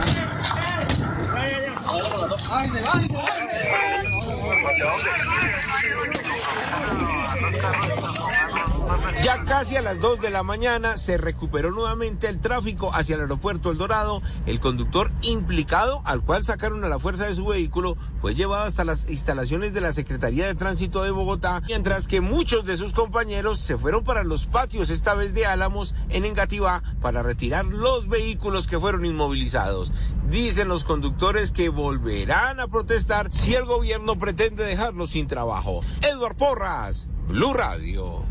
Ya 9.23 9.43
casi 9.43 9.75
a 9.75 9.81
las 9.81 9.99
2 9.99 10.21
de 10.21 10.29
la 10.29 10.43
mañana 10.43 10.97
se 10.97 11.17
recuperó 11.17 11.71
nuevamente 11.71 12.27
el 12.27 12.39
tráfico 12.39 12.91
hacia 12.93 13.15
el 13.15 13.21
aeropuerto 13.21 13.69
El 13.69 13.77
Dorado. 13.77 14.21
El 14.45 14.59
conductor 14.59 15.11
implicado, 15.21 16.01
al 16.05 16.21
cual 16.21 16.43
sacaron 16.43 16.83
a 16.83 16.89
la 16.89 16.99
fuerza 16.99 17.27
de 17.27 17.35
su 17.35 17.45
vehículo, 17.45 17.97
fue 18.21 18.33
llevado 18.33 18.63
hasta 18.63 18.85
las 18.85 19.07
instalaciones 19.09 19.73
de 19.73 19.81
la 19.81 19.91
Secretaría 19.91 20.47
de 20.47 20.55
Tránsito 20.55 21.03
de 21.03 21.11
Bogotá, 21.11 21.61
mientras 21.67 22.07
que 22.07 22.21
muchos 22.21 22.65
de 22.65 22.77
sus 22.77 22.93
compañeros 22.93 23.59
se 23.59 23.77
fueron 23.77 24.03
para 24.03 24.23
los 24.23 24.45
patios, 24.45 24.89
esta 24.89 25.13
vez 25.13 25.33
de 25.33 25.45
Álamos, 25.45 25.93
en 26.09 26.25
Engativá, 26.25 26.81
para 27.01 27.21
retirar 27.21 27.65
los 27.65 28.07
vehículos 28.07 28.67
que 28.67 28.79
fueron 28.79 29.05
inmovilizados. 29.05 29.91
Dicen 30.29 30.67
los 30.67 30.83
conductores 30.83 31.51
que 31.51 31.69
volverán 31.69 32.59
a 32.59 32.67
protestar 32.67 33.31
si 33.31 33.53
el 33.53 33.65
gobierno 33.65 34.17
pretende 34.17 34.63
dejarlos 34.63 35.11
sin 35.11 35.27
trabajo. 35.27 35.81
Edward 36.01 36.37
Porras, 36.37 37.07
Blue 37.27 37.53
Radio. 37.53 38.23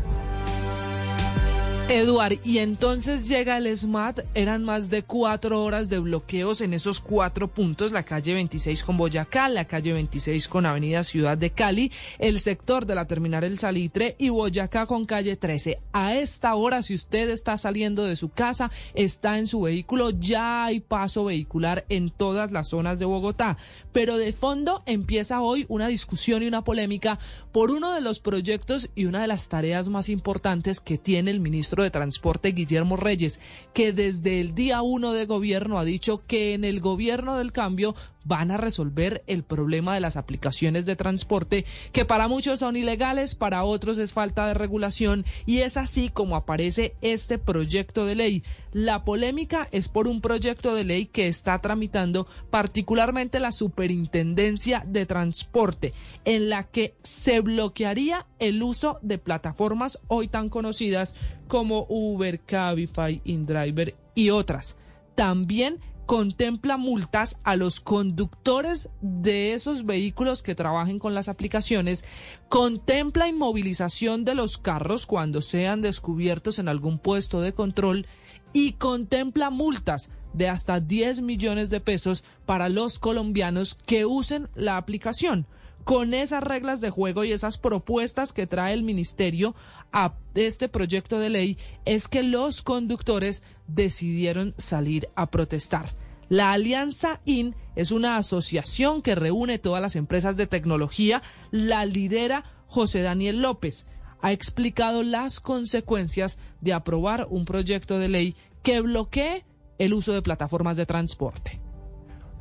Eduard, 1.89 2.37
y 2.43 2.59
entonces 2.59 3.27
llega 3.27 3.57
el 3.57 3.75
SMAT, 3.75 4.19
eran 4.35 4.63
más 4.63 4.91
de 4.91 5.01
cuatro 5.01 5.63
horas 5.63 5.89
de 5.89 5.97
bloqueos 5.97 6.61
en 6.61 6.75
esos 6.75 7.01
cuatro 7.01 7.47
puntos, 7.47 7.91
la 7.91 8.03
calle 8.03 8.35
26 8.35 8.83
con 8.83 8.95
Boyacá, 8.95 9.49
la 9.49 9.65
calle 9.65 9.93
26 9.93 10.49
con 10.49 10.67
Avenida 10.67 11.03
Ciudad 11.03 11.35
de 11.35 11.49
Cali, 11.49 11.91
el 12.19 12.41
sector 12.41 12.85
de 12.85 12.93
la 12.93 13.05
terminal 13.05 13.43
El 13.43 13.57
Salitre 13.57 14.15
y 14.19 14.29
Boyacá 14.29 14.85
con 14.85 15.05
calle 15.07 15.35
13. 15.35 15.79
A 15.91 16.13
esta 16.13 16.53
hora, 16.53 16.83
si 16.83 16.93
usted 16.93 17.27
está 17.31 17.57
saliendo 17.57 18.03
de 18.03 18.15
su 18.15 18.29
casa, 18.29 18.69
está 18.93 19.39
en 19.39 19.47
su 19.47 19.61
vehículo, 19.61 20.11
ya 20.11 20.65
hay 20.65 20.81
paso 20.81 21.25
vehicular 21.25 21.85
en 21.89 22.11
todas 22.11 22.51
las 22.51 22.67
zonas 22.67 22.99
de 22.99 23.05
Bogotá. 23.05 23.57
Pero 23.93 24.17
de 24.17 24.31
fondo 24.31 24.83
empieza 24.85 25.41
hoy 25.41 25.65
una 25.69 25.87
discusión 25.87 26.43
y 26.43 26.47
una 26.47 26.63
polémica 26.63 27.17
por 27.51 27.71
uno 27.71 27.93
de 27.93 28.01
los 28.01 28.19
proyectos 28.19 28.91
y 28.93 29.05
una 29.05 29.21
de 29.21 29.27
las 29.27 29.49
tareas 29.49 29.89
más 29.89 30.09
importantes 30.09 30.81
que 30.81 30.99
tiene 30.99 31.31
el 31.31 31.39
ministro 31.39 31.78
de 31.83 31.91
Transporte 31.91 32.51
Guillermo 32.51 32.95
Reyes, 32.95 33.39
que 33.73 33.93
desde 33.93 34.41
el 34.41 34.55
día 34.55 34.81
uno 34.81 35.13
de 35.13 35.25
gobierno 35.25 35.79
ha 35.79 35.83
dicho 35.83 36.21
que 36.27 36.53
en 36.53 36.63
el 36.63 36.79
gobierno 36.79 37.37
del 37.37 37.51
cambio 37.51 37.95
van 38.23 38.51
a 38.51 38.57
resolver 38.57 39.23
el 39.27 39.43
problema 39.43 39.93
de 39.93 40.01
las 40.01 40.17
aplicaciones 40.17 40.85
de 40.85 40.95
transporte, 40.95 41.65
que 41.91 42.05
para 42.05 42.27
muchos 42.27 42.59
son 42.59 42.75
ilegales, 42.75 43.35
para 43.35 43.63
otros 43.63 43.97
es 43.97 44.13
falta 44.13 44.47
de 44.47 44.53
regulación, 44.53 45.25
y 45.45 45.59
es 45.59 45.77
así 45.77 46.09
como 46.09 46.35
aparece 46.35 46.95
este 47.01 47.37
proyecto 47.37 48.05
de 48.05 48.15
ley. 48.15 48.43
La 48.71 49.03
polémica 49.03 49.67
es 49.71 49.87
por 49.87 50.07
un 50.07 50.21
proyecto 50.21 50.75
de 50.75 50.83
ley 50.83 51.05
que 51.07 51.27
está 51.27 51.59
tramitando 51.59 52.27
particularmente 52.51 53.39
la 53.39 53.51
Superintendencia 53.51 54.83
de 54.85 55.05
Transporte, 55.05 55.93
en 56.25 56.49
la 56.49 56.63
que 56.63 56.93
se 57.03 57.39
bloquearía 57.39 58.27
el 58.37 58.61
uso 58.61 58.99
de 59.01 59.17
plataformas 59.17 59.99
hoy 60.07 60.27
tan 60.27 60.49
conocidas 60.49 61.15
como 61.47 61.85
Uber, 61.89 62.39
Cabify, 62.41 63.21
InDriver 63.25 63.95
y 64.13 64.29
otras. 64.29 64.77
También 65.15 65.79
contempla 66.09 66.77
multas 66.77 67.37
a 67.43 67.55
los 67.55 67.79
conductores 67.81 68.89
de 68.99 69.53
esos 69.53 69.85
vehículos 69.85 70.41
que 70.41 70.55
trabajen 70.55 70.97
con 70.97 71.13
las 71.13 71.29
aplicaciones, 71.29 72.03
contempla 72.49 73.27
inmovilización 73.27 74.25
de 74.25 74.33
los 74.33 74.57
carros 74.57 75.05
cuando 75.05 75.43
sean 75.43 75.81
descubiertos 75.83 76.57
en 76.57 76.67
algún 76.67 76.97
puesto 76.97 77.41
de 77.41 77.53
control 77.53 78.07
y 78.53 78.71
contempla 78.71 79.51
multas 79.51 80.09
de 80.33 80.49
hasta 80.49 80.79
10 80.79 81.21
millones 81.21 81.69
de 81.69 81.79
pesos 81.79 82.23
para 82.47 82.69
los 82.69 82.97
colombianos 82.97 83.75
que 83.75 84.07
usen 84.07 84.49
la 84.55 84.77
aplicación 84.77 85.45
con 85.89 86.13
esas 86.13 86.43
reglas 86.43 86.81
de 86.81 86.91
juego 86.91 87.23
y 87.23 87.31
esas 87.31 87.57
propuestas 87.57 88.31
que 88.31 88.45
trae 88.45 88.75
el 88.75 88.83
ministerio 88.83 89.55
a 89.91 90.13
este 90.35 90.69
proyecto 90.69 91.17
de 91.17 91.31
ley 91.31 91.57
es 91.83 92.07
que 92.07 92.21
los 92.21 92.61
conductores 92.61 93.41
decidieron 93.65 94.53
salir 94.59 95.09
a 95.15 95.31
protestar. 95.31 95.95
La 96.29 96.51
Alianza 96.51 97.21
IN 97.25 97.55
es 97.75 97.89
una 97.89 98.17
asociación 98.17 99.01
que 99.01 99.15
reúne 99.15 99.57
todas 99.57 99.81
las 99.81 99.95
empresas 99.95 100.37
de 100.37 100.45
tecnología, 100.45 101.23
la 101.49 101.87
lidera 101.87 102.43
José 102.67 103.01
Daniel 103.01 103.41
López. 103.41 103.87
Ha 104.21 104.31
explicado 104.31 105.01
las 105.01 105.39
consecuencias 105.39 106.37
de 106.61 106.73
aprobar 106.73 107.25
un 107.31 107.45
proyecto 107.45 107.97
de 107.97 108.09
ley 108.09 108.35
que 108.61 108.79
bloquee 108.81 109.43
el 109.79 109.95
uso 109.95 110.13
de 110.13 110.21
plataformas 110.21 110.77
de 110.77 110.85
transporte. 110.85 111.59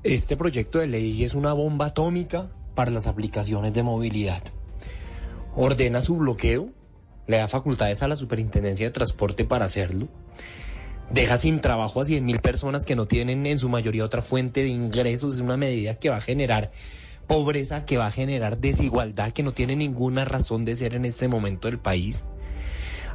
Este 0.02 0.36
proyecto 0.36 0.80
de 0.80 0.86
ley 0.86 1.24
es 1.24 1.34
una 1.34 1.54
bomba 1.54 1.86
atómica 1.86 2.50
para 2.78 2.92
las 2.92 3.08
aplicaciones 3.08 3.72
de 3.72 3.82
movilidad. 3.82 4.40
Ordena 5.56 6.00
su 6.00 6.16
bloqueo, 6.16 6.70
le 7.26 7.38
da 7.38 7.48
facultades 7.48 8.04
a 8.04 8.06
la 8.06 8.14
Superintendencia 8.14 8.86
de 8.86 8.92
Transporte 8.92 9.44
para 9.44 9.64
hacerlo, 9.64 10.06
deja 11.10 11.38
sin 11.38 11.60
trabajo 11.60 12.00
a 12.00 12.04
100 12.04 12.24
mil 12.24 12.38
personas 12.38 12.84
que 12.84 12.94
no 12.94 13.08
tienen 13.08 13.46
en 13.46 13.58
su 13.58 13.68
mayoría 13.68 14.04
otra 14.04 14.22
fuente 14.22 14.62
de 14.62 14.68
ingresos, 14.68 15.34
es 15.34 15.40
una 15.40 15.56
medida 15.56 15.94
que 15.94 16.08
va 16.08 16.18
a 16.18 16.20
generar 16.20 16.70
pobreza, 17.26 17.84
que 17.84 17.98
va 17.98 18.06
a 18.06 18.12
generar 18.12 18.58
desigualdad, 18.58 19.32
que 19.32 19.42
no 19.42 19.50
tiene 19.50 19.74
ninguna 19.74 20.24
razón 20.24 20.64
de 20.64 20.76
ser 20.76 20.94
en 20.94 21.04
este 21.04 21.26
momento 21.26 21.66
del 21.66 21.80
país. 21.80 22.26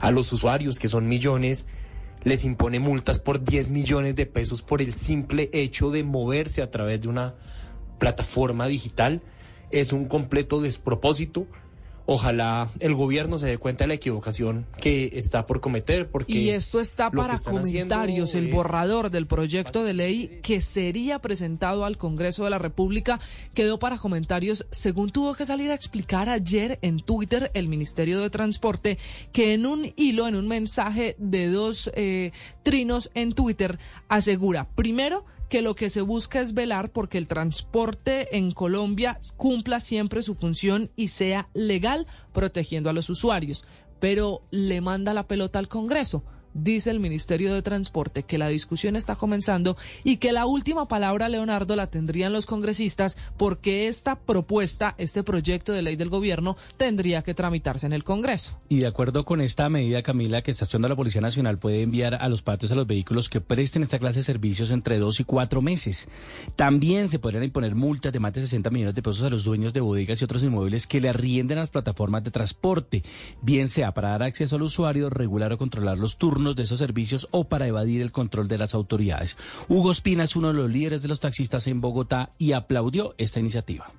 A 0.01 0.11
los 0.11 0.33
usuarios, 0.33 0.77
que 0.77 0.89
son 0.89 1.07
millones, 1.07 1.69
les 2.25 2.43
impone 2.43 2.81
multas 2.81 3.19
por 3.19 3.41
10 3.41 3.69
millones 3.69 4.17
de 4.17 4.25
pesos 4.25 4.61
por 4.61 4.81
el 4.81 4.93
simple 4.93 5.49
hecho 5.53 5.89
de 5.89 6.03
moverse 6.03 6.61
a 6.61 6.69
través 6.69 6.99
de 6.99 7.07
una 7.07 7.35
plataforma 7.97 8.67
digital 8.67 9.21
es 9.73 9.91
un 9.91 10.05
completo 10.05 10.61
despropósito. 10.61 11.47
Ojalá 12.05 12.69
el 12.81 12.95
gobierno 12.95 13.39
se 13.39 13.47
dé 13.47 13.57
cuenta 13.57 13.85
de 13.85 13.87
la 13.87 13.93
equivocación 13.93 14.65
que 14.81 15.11
está 15.13 15.47
por 15.47 15.61
cometer. 15.61 16.09
Porque 16.09 16.33
y 16.33 16.49
esto 16.49 16.81
está 16.81 17.09
para 17.09 17.37
comentarios, 17.37 18.35
el 18.35 18.51
borrador 18.51 19.09
del 19.09 19.25
proyecto 19.25 19.85
de 19.85 19.93
ley 19.93 20.39
que 20.43 20.59
sería 20.59 21.19
presentado 21.19 21.85
al 21.85 21.97
Congreso 21.97 22.43
de 22.43 22.49
la 22.49 22.59
República 22.59 23.21
quedó 23.53 23.79
para 23.79 23.97
comentarios, 23.97 24.67
según 24.69 25.11
tuvo 25.11 25.33
que 25.33 25.45
salir 25.45 25.71
a 25.71 25.75
explicar 25.75 26.27
ayer 26.27 26.77
en 26.81 26.99
Twitter 26.99 27.51
el 27.53 27.69
Ministerio 27.69 28.19
de 28.19 28.29
Transporte, 28.29 28.97
que 29.31 29.53
en 29.53 29.65
un 29.65 29.87
hilo, 29.95 30.27
en 30.27 30.35
un 30.35 30.49
mensaje 30.49 31.15
de 31.19 31.47
dos 31.47 31.89
eh, 31.95 32.31
trinos 32.63 33.11
en 33.13 33.31
Twitter, 33.31 33.79
asegura, 34.09 34.67
primero, 34.75 35.23
que 35.53 35.61
lo 35.61 35.75
que 35.75 35.91
se 35.91 36.01
busca 36.01 36.41
es 36.41 36.55
velar 36.55 36.89
porque 36.89 37.19
el 37.19 37.27
transporte 37.27 38.35
en 38.35 38.53
Colombia 38.53 39.19
cumpla 39.37 39.81
siempre 39.81 40.23
su 40.23 40.33
función 40.33 40.89
y 40.95 41.09
sea 41.09 41.47
legal, 41.53 42.07
protegiendo 42.33 42.89
a 42.89 42.93
los 42.93 43.07
usuarios. 43.11 43.63
Pero 43.99 44.41
le 44.49 44.81
manda 44.81 45.13
la 45.13 45.27
pelota 45.27 45.59
al 45.59 45.67
Congreso 45.67 46.23
dice 46.53 46.91
el 46.91 46.99
Ministerio 46.99 47.53
de 47.53 47.61
Transporte 47.61 48.23
que 48.23 48.37
la 48.37 48.47
discusión 48.47 48.95
está 48.95 49.15
comenzando 49.15 49.77
y 50.03 50.17
que 50.17 50.31
la 50.31 50.45
última 50.45 50.87
palabra, 50.87 51.29
Leonardo, 51.29 51.75
la 51.75 51.87
tendrían 51.87 52.33
los 52.33 52.45
congresistas 52.45 53.17
porque 53.37 53.87
esta 53.87 54.19
propuesta, 54.19 54.95
este 54.97 55.23
proyecto 55.23 55.71
de 55.71 55.81
ley 55.81 55.95
del 55.95 56.09
gobierno, 56.09 56.57
tendría 56.77 57.23
que 57.23 57.33
tramitarse 57.33 57.85
en 57.85 57.93
el 57.93 58.03
Congreso. 58.03 58.57
Y 58.69 58.79
de 58.79 58.87
acuerdo 58.87 59.25
con 59.25 59.41
esta 59.41 59.69
medida, 59.69 60.03
Camila, 60.03 60.41
que 60.41 60.51
está 60.51 60.65
haciendo 60.65 60.87
la 60.87 60.95
Policía 60.95 61.21
Nacional 61.21 61.59
puede 61.59 61.81
enviar 61.81 62.15
a 62.15 62.29
los 62.29 62.41
patios 62.41 62.71
a 62.71 62.75
los 62.75 62.87
vehículos 62.87 63.29
que 63.29 63.41
presten 63.41 63.83
esta 63.83 63.99
clase 63.99 64.19
de 64.19 64.23
servicios 64.23 64.71
entre 64.71 64.99
dos 64.99 65.19
y 65.19 65.23
cuatro 65.23 65.61
meses. 65.61 66.07
También 66.55 67.09
se 67.09 67.19
podrían 67.19 67.43
imponer 67.43 67.75
multas 67.75 68.11
de 68.13 68.19
más 68.19 68.33
de 68.33 68.41
60 68.41 68.69
millones 68.69 68.95
de 68.95 69.01
pesos 69.01 69.23
a 69.23 69.29
los 69.29 69.43
dueños 69.43 69.73
de 69.73 69.81
bodegas 69.81 70.21
y 70.21 70.25
otros 70.25 70.43
inmuebles 70.43 70.87
que 70.87 71.01
le 71.01 71.09
arrienden 71.09 71.57
a 71.57 71.61
las 71.61 71.69
plataformas 71.69 72.23
de 72.23 72.31
transporte, 72.31 73.03
bien 73.41 73.69
sea 73.69 73.93
para 73.93 74.09
dar 74.09 74.23
acceso 74.23 74.55
al 74.55 74.63
usuario, 74.63 75.09
regular 75.09 75.53
o 75.53 75.57
controlar 75.57 75.97
los 75.97 76.17
turnos 76.17 76.42
de 76.51 76.63
esos 76.63 76.79
servicios 76.79 77.29
o 77.31 77.45
para 77.45 77.67
evadir 77.67 78.01
el 78.01 78.11
control 78.11 78.49
de 78.49 78.57
las 78.57 78.73
autoridades. 78.73 79.37
Hugo 79.69 79.91
Espina 79.91 80.25
es 80.25 80.35
uno 80.35 80.49
de 80.49 80.55
los 80.55 80.69
líderes 80.69 81.01
de 81.01 81.07
los 81.07 81.21
taxistas 81.21 81.67
en 81.67 81.79
Bogotá 81.79 82.31
y 82.37 82.51
aplaudió 82.51 83.15
esta 83.17 83.39
iniciativa. 83.39 83.91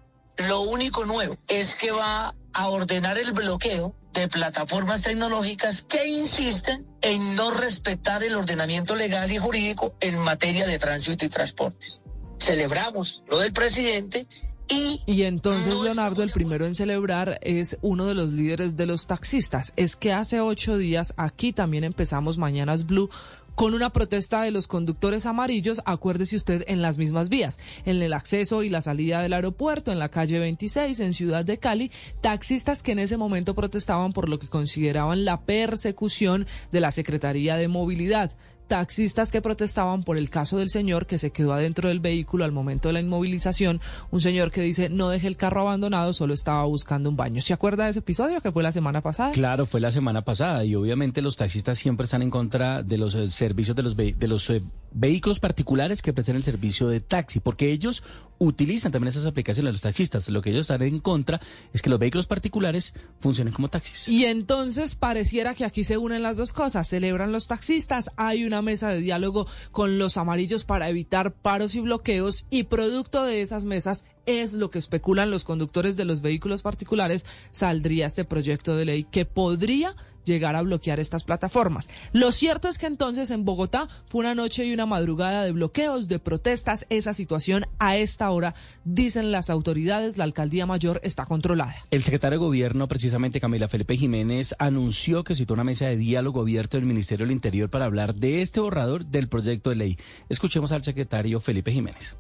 Lo 0.48 0.62
único 0.62 1.06
nuevo 1.06 1.38
es 1.48 1.74
que 1.74 1.92
va 1.92 2.34
a 2.52 2.68
ordenar 2.68 3.18
el 3.18 3.32
bloqueo 3.32 3.94
de 4.12 4.28
plataformas 4.28 5.02
tecnológicas 5.02 5.82
que 5.82 6.06
insisten 6.06 6.86
en 7.02 7.36
no 7.36 7.50
respetar 7.50 8.22
el 8.22 8.34
ordenamiento 8.34 8.96
legal 8.96 9.30
y 9.32 9.38
jurídico 9.38 9.94
en 10.00 10.18
materia 10.18 10.66
de 10.66 10.78
tránsito 10.78 11.24
y 11.24 11.28
transportes. 11.28 12.02
Celebramos 12.38 13.22
lo 13.28 13.38
del 13.38 13.52
presidente 13.52 14.26
y, 14.68 15.22
entonces, 15.22 15.74
Leonardo, 15.80 16.22
el 16.22 16.30
primero 16.30 16.66
en 16.66 16.74
celebrar 16.74 17.38
es 17.42 17.78
uno 17.82 18.06
de 18.06 18.14
los 18.14 18.32
líderes 18.32 18.76
de 18.76 18.86
los 18.86 19.06
taxistas. 19.06 19.72
Es 19.76 19.96
que 19.96 20.12
hace 20.12 20.40
ocho 20.40 20.78
días 20.78 21.12
aquí 21.16 21.52
también 21.52 21.84
empezamos 21.84 22.38
Mañanas 22.38 22.86
Blue 22.86 23.10
con 23.54 23.74
una 23.74 23.90
protesta 23.90 24.42
de 24.42 24.50
los 24.50 24.66
conductores 24.66 25.26
amarillos, 25.26 25.80
acuérdese 25.84 26.36
usted, 26.36 26.64
en 26.66 26.82
las 26.82 26.98
mismas 26.98 27.28
vías, 27.28 27.58
en 27.84 28.02
el 28.02 28.12
acceso 28.12 28.62
y 28.62 28.68
la 28.68 28.80
salida 28.80 29.22
del 29.22 29.32
aeropuerto, 29.32 29.92
en 29.92 30.00
la 30.00 30.08
calle 30.08 30.40
26, 30.40 30.98
en 31.00 31.14
Ciudad 31.14 31.44
de 31.44 31.58
Cali, 31.58 31.92
taxistas 32.20 32.82
que 32.82 32.92
en 32.92 32.98
ese 32.98 33.16
momento 33.16 33.54
protestaban 33.54 34.12
por 34.12 34.28
lo 34.28 34.40
que 34.40 34.48
consideraban 34.48 35.24
la 35.24 35.42
persecución 35.42 36.46
de 36.72 36.80
la 36.80 36.90
Secretaría 36.90 37.56
de 37.56 37.68
Movilidad 37.68 38.32
taxistas 38.68 39.30
que 39.30 39.42
protestaban 39.42 40.02
por 40.02 40.18
el 40.18 40.30
caso 40.30 40.58
del 40.58 40.70
señor 40.70 41.06
que 41.06 41.18
se 41.18 41.30
quedó 41.30 41.52
adentro 41.52 41.88
del 41.88 42.00
vehículo 42.00 42.44
al 42.44 42.52
momento 42.52 42.88
de 42.88 42.94
la 42.94 43.00
inmovilización, 43.00 43.80
un 44.10 44.20
señor 44.20 44.50
que 44.50 44.60
dice 44.60 44.88
no 44.88 45.08
deje 45.08 45.26
el 45.26 45.36
carro 45.36 45.62
abandonado, 45.62 46.12
solo 46.12 46.34
estaba 46.34 46.64
buscando 46.64 47.08
un 47.08 47.16
baño. 47.16 47.40
¿Se 47.40 47.52
acuerda 47.52 47.84
de 47.84 47.90
ese 47.90 48.00
episodio 48.00 48.40
que 48.40 48.52
fue 48.52 48.62
la 48.62 48.72
semana 48.72 49.00
pasada? 49.00 49.32
Claro, 49.32 49.66
fue 49.66 49.80
la 49.80 49.90
semana 49.90 50.22
pasada 50.22 50.64
y 50.64 50.74
obviamente 50.74 51.22
los 51.22 51.36
taxistas 51.36 51.78
siempre 51.78 52.04
están 52.04 52.22
en 52.22 52.30
contra 52.30 52.82
de 52.82 52.98
los 52.98 53.14
eh, 53.14 53.30
servicios 53.30 53.76
de 53.76 53.82
los, 53.82 53.96
de 53.96 54.28
los 54.28 54.50
eh, 54.50 54.62
vehículos 54.94 55.40
particulares 55.40 56.00
que 56.00 56.12
prestan 56.12 56.36
el 56.36 56.44
servicio 56.44 56.88
de 56.88 57.00
taxi, 57.00 57.40
porque 57.40 57.70
ellos 57.72 58.02
utilizan 58.38 58.92
también 58.92 59.08
esas 59.08 59.26
aplicaciones 59.26 59.72
los 59.72 59.82
taxistas. 59.82 60.28
Lo 60.28 60.42
que 60.42 60.50
ellos 60.50 60.62
están 60.62 60.82
en 60.82 61.00
contra 61.00 61.40
es 61.72 61.82
que 61.82 61.90
los 61.90 61.98
vehículos 61.98 62.26
particulares 62.26 62.94
funcionen 63.20 63.52
como 63.52 63.68
taxis. 63.68 64.08
Y 64.08 64.24
entonces 64.24 64.96
pareciera 64.96 65.54
que 65.54 65.64
aquí 65.64 65.84
se 65.84 65.98
unen 65.98 66.22
las 66.22 66.36
dos 66.36 66.52
cosas. 66.52 66.88
Celebran 66.88 67.32
los 67.32 67.46
taxistas, 67.46 68.10
hay 68.16 68.44
una 68.54 68.62
mesa 68.62 68.88
de 68.88 69.00
diálogo 69.00 69.46
con 69.72 69.98
los 69.98 70.16
amarillos 70.16 70.64
para 70.64 70.88
evitar 70.88 71.32
paros 71.34 71.74
y 71.74 71.80
bloqueos 71.80 72.46
y 72.50 72.64
producto 72.64 73.24
de 73.24 73.42
esas 73.42 73.64
mesas 73.64 74.04
es 74.26 74.54
lo 74.54 74.70
que 74.70 74.78
especulan 74.78 75.30
los 75.30 75.44
conductores 75.44 75.96
de 75.96 76.04
los 76.04 76.22
vehículos 76.22 76.62
particulares, 76.62 77.26
saldría 77.50 78.06
este 78.06 78.24
proyecto 78.24 78.76
de 78.76 78.84
ley 78.84 79.04
que 79.04 79.24
podría 79.24 79.96
llegar 80.24 80.56
a 80.56 80.62
bloquear 80.62 81.00
estas 81.00 81.24
plataformas. 81.24 81.88
Lo 82.12 82.32
cierto 82.32 82.68
es 82.68 82.78
que 82.78 82.86
entonces 82.86 83.30
en 83.30 83.44
Bogotá 83.44 83.88
fue 84.08 84.20
una 84.20 84.34
noche 84.34 84.64
y 84.64 84.72
una 84.72 84.86
madrugada 84.86 85.44
de 85.44 85.52
bloqueos, 85.52 86.08
de 86.08 86.18
protestas. 86.18 86.86
Esa 86.90 87.12
situación 87.12 87.66
a 87.78 87.96
esta 87.96 88.30
hora, 88.30 88.54
dicen 88.84 89.32
las 89.32 89.50
autoridades, 89.50 90.16
la 90.16 90.24
alcaldía 90.24 90.66
mayor 90.66 91.00
está 91.02 91.26
controlada. 91.26 91.74
El 91.90 92.02
secretario 92.02 92.38
de 92.38 92.44
Gobierno, 92.44 92.88
precisamente 92.88 93.40
Camila 93.40 93.68
Felipe 93.68 93.96
Jiménez, 93.96 94.54
anunció 94.58 95.24
que 95.24 95.34
citó 95.34 95.54
una 95.54 95.64
mesa 95.64 95.86
de 95.86 95.96
diálogo 95.96 96.40
abierto 96.40 96.76
del 96.76 96.86
Ministerio 96.86 97.26
del 97.26 97.32
Interior 97.32 97.70
para 97.70 97.84
hablar 97.84 98.14
de 98.14 98.42
este 98.42 98.60
borrador 98.60 99.06
del 99.06 99.28
proyecto 99.28 99.70
de 99.70 99.76
ley. 99.76 99.98
Escuchemos 100.28 100.72
al 100.72 100.82
secretario 100.82 101.40
Felipe 101.40 101.72
Jiménez. 101.72 102.16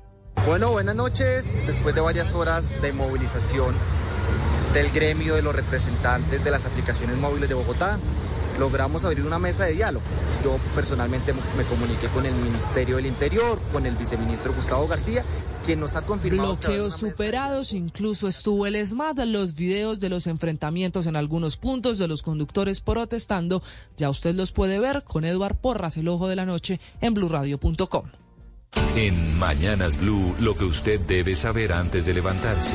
Bueno, 0.46 0.72
buenas 0.72 0.94
noches. 0.94 1.58
Después 1.66 1.94
de 1.94 2.00
varias 2.00 2.34
horas 2.34 2.70
de 2.82 2.92
movilización 2.92 3.74
del 4.74 4.90
gremio 4.90 5.36
de 5.36 5.42
los 5.42 5.54
representantes 5.54 6.42
de 6.42 6.50
las 6.50 6.66
aplicaciones 6.66 7.16
móviles 7.16 7.48
de 7.48 7.54
Bogotá, 7.54 7.98
logramos 8.58 9.04
abrir 9.04 9.24
una 9.24 9.38
mesa 9.38 9.64
de 9.64 9.72
diálogo. 9.72 10.04
Yo 10.42 10.58
personalmente 10.74 11.32
me 11.32 11.64
comuniqué 11.64 12.08
con 12.08 12.26
el 12.26 12.34
Ministerio 12.34 12.96
del 12.96 13.06
Interior, 13.06 13.60
con 13.72 13.86
el 13.86 13.94
viceministro 13.94 14.52
Gustavo 14.52 14.86
García, 14.88 15.24
quien 15.64 15.78
nos 15.78 15.94
ha 15.94 16.02
confirmado. 16.02 16.56
Bloqueos 16.56 16.94
superados, 16.94 17.72
incluso 17.72 18.26
estuvo 18.26 18.66
el 18.66 18.74
ESMAD, 18.74 19.20
los 19.26 19.54
videos 19.54 20.00
de 20.00 20.08
los 20.08 20.26
enfrentamientos 20.26 21.06
en 21.06 21.16
algunos 21.16 21.56
puntos 21.56 21.98
de 21.98 22.08
los 22.08 22.22
conductores 22.22 22.80
protestando, 22.80 23.62
ya 23.96 24.10
usted 24.10 24.34
los 24.34 24.50
puede 24.50 24.80
ver 24.80 25.04
con 25.04 25.24
Eduard 25.24 25.56
Porras, 25.56 25.96
el 25.96 26.08
ojo 26.08 26.28
de 26.28 26.36
la 26.36 26.46
noche, 26.46 26.80
en 27.00 27.14
blurradio.com. 27.14 28.06
En 28.96 29.38
Mañanas 29.38 29.98
Blue, 29.98 30.34
lo 30.40 30.56
que 30.56 30.64
usted 30.64 31.00
debe 31.00 31.36
saber 31.36 31.72
antes 31.72 32.06
de 32.06 32.14
levantarse. 32.14 32.74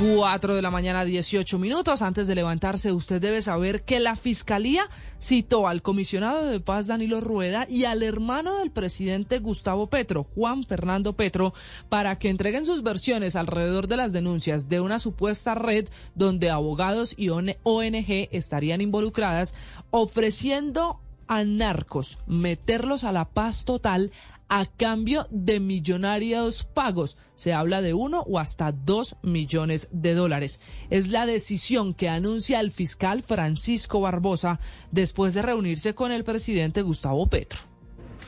4 0.00 0.56
de 0.56 0.62
la 0.62 0.72
mañana, 0.72 1.04
18 1.04 1.56
minutos. 1.58 2.02
Antes 2.02 2.26
de 2.26 2.34
levantarse, 2.34 2.90
usted 2.90 3.20
debe 3.20 3.42
saber 3.42 3.84
que 3.84 4.00
la 4.00 4.16
Fiscalía 4.16 4.88
citó 5.20 5.68
al 5.68 5.82
comisionado 5.82 6.46
de 6.46 6.58
paz 6.58 6.88
Danilo 6.88 7.20
Rueda 7.20 7.66
y 7.68 7.84
al 7.84 8.02
hermano 8.02 8.58
del 8.58 8.72
presidente 8.72 9.38
Gustavo 9.38 9.86
Petro, 9.88 10.24
Juan 10.34 10.64
Fernando 10.64 11.12
Petro, 11.12 11.54
para 11.88 12.18
que 12.18 12.28
entreguen 12.28 12.66
sus 12.66 12.82
versiones 12.82 13.36
alrededor 13.36 13.86
de 13.86 13.96
las 13.96 14.12
denuncias 14.12 14.68
de 14.68 14.80
una 14.80 14.98
supuesta 14.98 15.54
red 15.54 15.88
donde 16.16 16.50
abogados 16.50 17.14
y 17.16 17.28
ONG 17.28 18.28
estarían 18.32 18.80
involucradas, 18.80 19.54
ofreciendo 19.90 21.00
a 21.28 21.44
narcos 21.44 22.18
meterlos 22.26 23.04
a 23.04 23.12
la 23.12 23.26
paz 23.26 23.64
total 23.64 24.12
a 24.56 24.66
cambio 24.66 25.26
de 25.32 25.58
millonarios 25.58 26.62
pagos. 26.62 27.18
Se 27.34 27.52
habla 27.52 27.82
de 27.82 27.92
uno 27.92 28.20
o 28.20 28.38
hasta 28.38 28.70
dos 28.70 29.16
millones 29.20 29.88
de 29.90 30.14
dólares. 30.14 30.60
Es 30.90 31.08
la 31.08 31.26
decisión 31.26 31.92
que 31.92 32.08
anuncia 32.08 32.60
el 32.60 32.70
fiscal 32.70 33.24
Francisco 33.24 34.00
Barbosa 34.00 34.60
después 34.92 35.34
de 35.34 35.42
reunirse 35.42 35.96
con 35.96 36.12
el 36.12 36.22
presidente 36.22 36.82
Gustavo 36.82 37.26
Petro. 37.26 37.58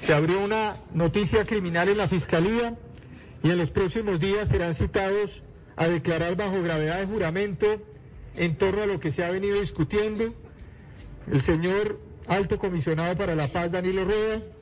Se 0.00 0.14
abrió 0.14 0.44
una 0.44 0.74
noticia 0.92 1.46
criminal 1.46 1.90
en 1.90 1.98
la 1.98 2.08
fiscalía 2.08 2.76
y 3.44 3.50
en 3.52 3.58
los 3.58 3.70
próximos 3.70 4.18
días 4.18 4.48
serán 4.48 4.74
citados 4.74 5.44
a 5.76 5.86
declarar 5.86 6.34
bajo 6.34 6.60
gravedad 6.60 6.98
de 6.98 7.06
juramento 7.06 7.66
en 8.34 8.58
torno 8.58 8.82
a 8.82 8.86
lo 8.86 8.98
que 8.98 9.12
se 9.12 9.24
ha 9.24 9.30
venido 9.30 9.60
discutiendo 9.60 10.34
el 11.30 11.40
señor 11.40 12.00
alto 12.26 12.58
comisionado 12.58 13.16
para 13.16 13.36
la 13.36 13.46
paz 13.46 13.70
Danilo 13.70 14.04
Rueda 14.04 14.55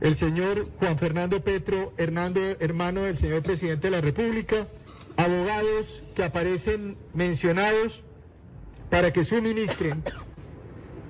el 0.00 0.14
señor 0.14 0.68
Juan 0.78 0.98
Fernando 0.98 1.42
Petro, 1.42 1.92
Hernando, 1.96 2.40
hermano 2.60 3.02
del 3.02 3.16
señor 3.16 3.42
presidente 3.42 3.88
de 3.88 3.90
la 3.92 4.00
República, 4.00 4.66
abogados 5.16 6.04
que 6.14 6.22
aparecen 6.24 6.96
mencionados 7.14 8.02
para 8.90 9.12
que 9.12 9.24
suministren 9.24 10.02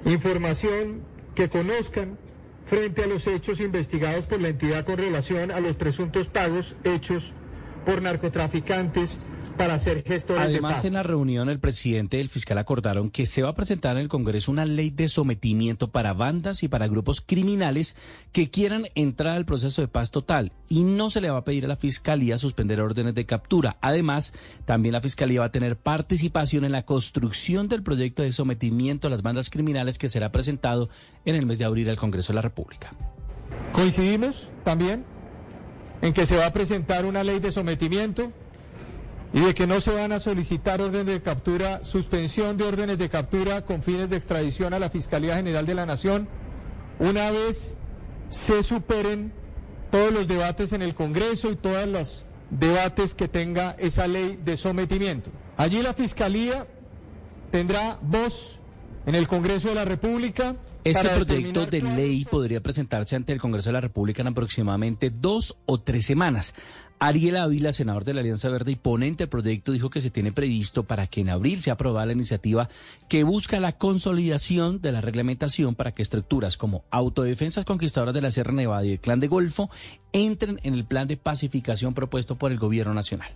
información 0.05 1.03
que 1.35 1.49
conozcan 1.49 2.19
frente 2.67 3.05
a 3.05 3.07
los 3.07 3.27
hechos 3.27 3.61
investigados 3.61 4.25
por 4.27 4.41
la 4.41 4.49
entidad 4.49 4.85
con 4.85 4.97
relación 4.99 5.51
a 5.51 5.61
los 5.61 5.77
presuntos 5.77 6.29
pagos 6.29 6.75
hechos 6.85 7.33
por 7.85 8.03
narcotraficantes 8.03 9.19
para 9.59 9.79
ser 9.79 10.05
gestores 10.05 10.43
Además, 10.45 10.85
en 10.85 10.95
la 10.95 11.03
reunión, 11.03 11.51
el 11.51 11.59
presidente 11.59 12.17
y 12.17 12.21
el 12.21 12.29
fiscal 12.29 12.57
acordaron 12.57 13.11
que 13.11 13.27
se 13.27 13.43
va 13.43 13.51
a 13.51 13.55
presentar 13.55 13.97
en 13.97 14.03
el 14.03 14.09
Congreso 14.09 14.53
una 14.53 14.65
ley 14.65 14.91
de 14.91 15.09
sometimiento 15.09 15.91
para 15.91 16.15
bandas 16.15 16.63
y 16.63 16.69
para 16.69 16.87
grupos 16.87 17.21
criminales 17.21 17.97
que 18.33 18.51
quieran 18.51 18.87
entrar 18.95 19.37
al 19.37 19.45
proceso 19.45 19.83
de 19.83 19.89
paz 19.89 20.11
total 20.11 20.53
y 20.69 20.85
no 20.85 21.11
se 21.11 21.21
le 21.21 21.31
va 21.31 21.39
a 21.39 21.45
pedir 21.45 21.65
a 21.65 21.69
la 21.69 21.77
fiscalía 21.77 22.39
suspender 22.39 22.81
órdenes 22.81 23.15
de 23.15 23.27
captura. 23.27 23.77
Además, 23.81 24.33
también 24.65 24.93
la 24.93 25.01
fiscalía 25.01 25.41
va 25.41 25.47
a 25.47 25.53
tener 25.53 25.77
participación 25.77 26.65
en 26.65 26.73
la 26.73 26.87
construcción 26.87 27.69
del 27.69 27.83
proyecto 27.83 28.23
de 28.23 28.33
sometimiento 28.33 29.09
a 29.09 29.11
las 29.11 29.23
bandas 29.23 29.51
criminales 29.51 29.99
que 29.99 30.09
será 30.09 30.31
presentado 30.31 30.89
en 31.25 31.35
el 31.35 31.45
mes 31.45 31.59
de 31.59 31.65
abril 31.65 31.91
al 31.91 31.99
Congreso 31.99 32.33
de 32.33 32.37
la 32.37 32.43
República. 32.43 32.93
Coincidimos 33.73 34.51
también 34.65 35.05
en 36.01 36.13
que 36.13 36.27
se 36.27 36.37
va 36.37 36.47
a 36.47 36.53
presentar 36.53 37.05
una 37.05 37.25
ley 37.25 37.41
de 37.41 37.51
sometimiento 37.51 38.33
y 39.33 39.41
de 39.41 39.55
que 39.55 39.67
no 39.67 39.81
se 39.81 39.93
van 39.93 40.13
a 40.13 40.21
solicitar 40.21 40.81
órdenes 40.81 41.07
de 41.15 41.23
captura, 41.23 41.85
suspensión 41.85 42.57
de 42.57 42.65
órdenes 42.65 42.99
de 42.99 43.09
captura 43.09 43.65
con 43.65 43.83
fines 43.83 44.09
de 44.09 44.17
extradición 44.17 44.73
a 44.75 44.79
la 44.79 44.91
Fiscalía 44.91 45.37
General 45.37 45.67
de 45.67 45.75
la 45.75 45.87
Nación 45.87 46.29
una 46.99 47.31
vez 47.31 47.77
se 48.29 48.63
superen 48.63 49.33
todos 49.91 50.13
los 50.13 50.27
debates 50.27 50.73
en 50.73 50.83
el 50.83 50.95
Congreso 50.95 51.51
y 51.51 51.57
todos 51.57 51.87
los 51.87 52.27
debates 52.51 53.15
que 53.15 53.29
tenga 53.29 53.73
esa 53.79 54.07
ley 54.07 54.39
de 54.45 54.57
sometimiento. 54.57 55.31
Allí 55.57 55.83
la 55.83 55.95
Fiscalía 55.95 56.67
tendrá 57.51 57.99
voz 58.03 58.61
en 59.07 59.15
el 59.15 59.27
Congreso 59.29 59.69
de 59.69 59.75
la 59.75 59.85
República. 59.85 60.57
Este 60.85 61.09
proyecto 61.09 61.67
de 61.67 61.83
ley 61.83 62.25
podría 62.25 62.61
presentarse 62.61 63.17
ante 63.17 63.33
el 63.33 63.41
Congreso 63.41 63.69
de 63.69 63.75
la 63.75 63.81
República 63.81 64.23
en 64.23 64.29
aproximadamente 64.29 65.11
dos 65.11 65.57
o 65.67 65.81
tres 65.81 66.07
semanas. 66.07 66.55
Ariel 67.01 67.37
Ávila, 67.37 67.73
senador 67.73 68.05
de 68.05 68.15
la 68.15 68.21
Alianza 68.21 68.49
Verde 68.49 68.73
y 68.73 68.77
ponente 68.77 69.25
del 69.25 69.29
proyecto, 69.29 69.73
dijo 69.73 69.91
que 69.91 70.01
se 70.01 70.11
tiene 70.11 70.33
previsto 70.33 70.85
para 70.85 71.07
que 71.07 71.21
en 71.21 71.31
abril 71.31 71.61
se 71.61 71.71
aprobada 71.71 72.07
la 72.07 72.13
iniciativa 72.13 72.69
que 73.09 73.25
busca 73.25 73.61
la 73.61 73.73
consolidación 73.73 74.81
de 74.81 74.93
la 74.93 75.01
reglamentación 75.01 75.75
para 75.75 75.93
que 75.93 76.03
estructuras 76.03 76.57
como 76.57 76.85
Autodefensas 76.91 77.65
Conquistadoras 77.65 78.15
de 78.15 78.23
la 78.23 78.31
Sierra 78.31 78.53
Nevada 78.53 78.85
y 78.85 78.93
el 78.93 79.01
Clan 79.01 79.21
de 79.21 79.29
Golfo 79.29 79.71
entren 80.13 80.61
en 80.63 80.75
el 80.75 80.85
plan 80.85 81.09
de 81.09 81.17
pacificación 81.17 81.95
propuesto 81.95 82.37
por 82.37 82.53
el 82.53 82.59
Gobierno 82.59 82.95
Nacional. 82.95 83.31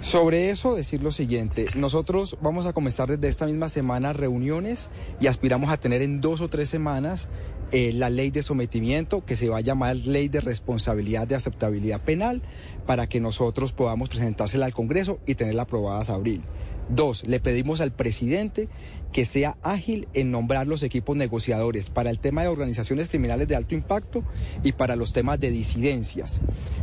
Sobre 0.00 0.50
eso, 0.50 0.76
decir 0.76 1.02
lo 1.02 1.10
siguiente, 1.10 1.66
nosotros 1.74 2.38
vamos 2.40 2.66
a 2.66 2.72
comenzar 2.72 3.08
desde 3.08 3.28
esta 3.28 3.46
misma 3.46 3.68
semana 3.68 4.12
reuniones 4.12 4.88
y 5.20 5.26
aspiramos 5.26 5.70
a 5.70 5.78
tener 5.78 6.02
en 6.02 6.20
dos 6.20 6.40
o 6.40 6.48
tres 6.48 6.68
semanas 6.68 7.28
eh, 7.72 7.92
la 7.92 8.10
ley 8.10 8.30
de 8.30 8.42
sometimiento 8.42 9.24
que 9.24 9.34
se 9.34 9.48
va 9.48 9.58
a 9.58 9.62
llamar 9.62 9.96
ley 9.96 10.28
de 10.28 10.40
responsabilidad 10.40 11.26
de 11.26 11.34
aceptabilidad 11.34 12.00
penal 12.00 12.42
para 12.86 13.08
que 13.08 13.20
nosotros 13.20 13.72
podamos 13.72 14.08
presentársela 14.08 14.66
al 14.66 14.74
Congreso 14.74 15.18
y 15.26 15.34
tenerla 15.34 15.62
aprobada 15.62 16.00
hasta 16.00 16.14
abril. 16.14 16.44
Dos, 16.88 17.24
le 17.26 17.40
pedimos 17.40 17.80
al 17.80 17.90
presidente 17.90 18.68
que 19.16 19.24
sea 19.24 19.56
ágil 19.62 20.08
en 20.12 20.30
nombrar 20.30 20.66
los 20.66 20.82
equipos 20.82 21.16
negociadores 21.16 21.88
para 21.88 22.10
el 22.10 22.18
tema 22.18 22.42
de 22.42 22.48
organizaciones 22.48 23.08
criminales 23.08 23.48
de 23.48 23.56
alto 23.56 23.74
impacto 23.74 24.22
y 24.62 24.72
para 24.72 24.94
los 24.94 25.14
temas 25.14 25.40
de 25.40 25.50
disidencias. 25.50 26.42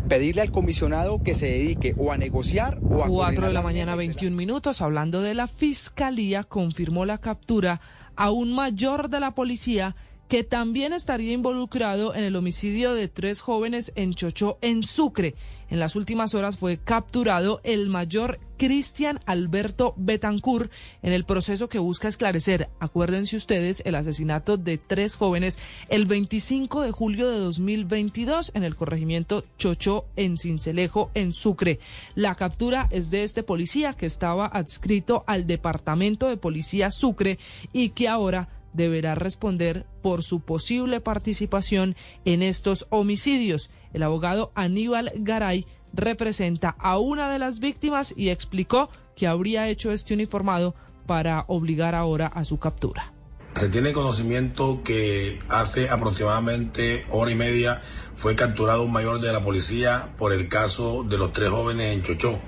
Pedirle 0.10 0.41
al 0.41 0.52
comisionado 0.52 1.22
que 1.22 1.36
se 1.36 1.46
dedique 1.46 1.93
o 1.96 2.12
a 2.12 2.17
negociar 2.17 2.80
o 2.89 3.04
a... 3.04 3.08
4 3.08 3.46
de 3.46 3.54
la 3.54 3.62
mañana, 3.62 3.96
mesas 3.96 4.00
de 4.00 4.08
21 4.08 4.36
minutos, 4.36 4.82
hablando 4.82 5.22
de 5.22 5.36
la 5.36 5.48
fiscalía, 5.48 6.43
confirmó 6.43 7.06
la 7.06 7.19
captura 7.19 7.82
a 8.15 8.32
un 8.32 8.52
mayor 8.52 9.12
de 9.12 9.19
la 9.19 9.36
policía 9.36 9.96
que 10.27 10.43
también 10.43 10.93
estaría 10.93 11.33
involucrado 11.33 12.15
en 12.15 12.23
el 12.23 12.36
homicidio 12.36 12.93
de 12.93 13.07
tres 13.07 13.41
jóvenes 13.41 13.91
en 13.95 14.13
Chochó, 14.13 14.57
en 14.62 14.83
Sucre. 14.83 15.36
En 15.69 15.79
las 15.79 15.95
últimas 15.95 16.36
horas 16.36 16.57
fue 16.57 16.77
capturado 16.77 17.59
el 17.63 17.89
mayor 17.89 18.39
Cristian 18.57 19.19
Alberto 19.25 19.93
Betancourt 19.97 20.71
en 21.01 21.13
el 21.13 21.25
proceso 21.25 21.67
que 21.67 21.79
busca 21.79 22.07
esclarecer, 22.07 22.69
acuérdense 22.79 23.36
ustedes, 23.36 23.81
el 23.86 23.95
asesinato 23.95 24.57
de 24.57 24.77
tres 24.77 25.15
jóvenes 25.15 25.57
el 25.89 26.05
25 26.05 26.81
de 26.81 26.91
julio 26.91 27.27
de 27.29 27.39
2022 27.39 28.51
en 28.53 28.63
el 28.63 28.75
corregimiento 28.75 29.43
Chochó 29.57 30.05
en 30.15 30.38
Cincelejo, 30.38 31.09
en 31.15 31.33
Sucre. 31.33 31.79
La 32.13 32.36
captura 32.36 32.88
es 32.91 33.09
de 33.09 33.23
este 33.23 33.41
policía 33.41 33.93
que 33.93 34.05
estaba 34.05 34.45
adscrito 34.45 35.23
al 35.25 35.47
Departamento 35.47 36.27
de 36.29 36.38
Policía 36.38 36.91
Sucre 36.91 37.39
y 37.71 37.89
que 37.89 38.07
ahora 38.07 38.47
deberá 38.73 39.15
responder 39.15 39.86
por 40.01 40.23
su 40.23 40.41
posible 40.41 40.99
participación 40.99 41.95
en 42.25 42.41
estos 42.41 42.88
homicidios. 42.89 43.71
El 43.93 44.03
abogado 44.03 44.51
Aníbal 44.55 45.12
Garay 45.15 45.65
representa 45.93 46.75
a 46.79 46.97
una 46.97 47.31
de 47.31 47.39
las 47.39 47.59
víctimas 47.59 48.13
y 48.17 48.29
explicó 48.29 48.89
que 49.15 49.27
habría 49.27 49.69
hecho 49.69 49.91
este 49.91 50.13
uniformado 50.13 50.75
para 51.05 51.45
obligar 51.47 51.95
ahora 51.95 52.27
a 52.27 52.45
su 52.45 52.57
captura. 52.57 53.13
Se 53.55 53.69
tiene 53.69 53.93
conocimiento 53.93 54.81
que 54.83 55.38
hace 55.47 55.89
aproximadamente 55.89 57.05
hora 57.12 57.29
y 57.29 57.36
media 57.36 57.81
fue 58.15 58.36
capturado 58.36 58.83
un 58.83 58.91
mayor 58.91 59.21
de 59.21 59.31
la 59.31 59.41
policía 59.41 60.09
por 60.17 60.33
el 60.33 60.49
caso 60.49 61.03
de 61.03 61.19
los 61.19 61.33
tres 61.33 61.49
jóvenes 61.51 61.93
en 61.93 62.01
Chochó. 62.01 62.39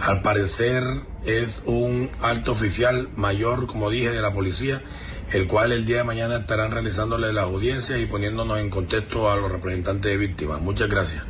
Al 0.00 0.20
parecer 0.20 0.84
es 1.24 1.62
un 1.64 2.10
alto 2.20 2.52
oficial 2.52 3.08
mayor, 3.16 3.66
como 3.66 3.88
dije, 3.88 4.10
de 4.10 4.20
la 4.20 4.34
policía, 4.34 4.82
el 5.32 5.46
cual 5.46 5.72
el 5.72 5.84
día 5.84 5.98
de 5.98 6.04
mañana 6.04 6.36
estarán 6.36 6.70
realizándole 6.70 7.32
las 7.32 7.44
audiencias 7.44 8.00
y 8.00 8.06
poniéndonos 8.06 8.58
en 8.58 8.70
contexto 8.70 9.30
a 9.30 9.36
los 9.36 9.50
representantes 9.50 10.10
de 10.10 10.16
víctimas. 10.16 10.60
Muchas 10.60 10.88
gracias. 10.88 11.24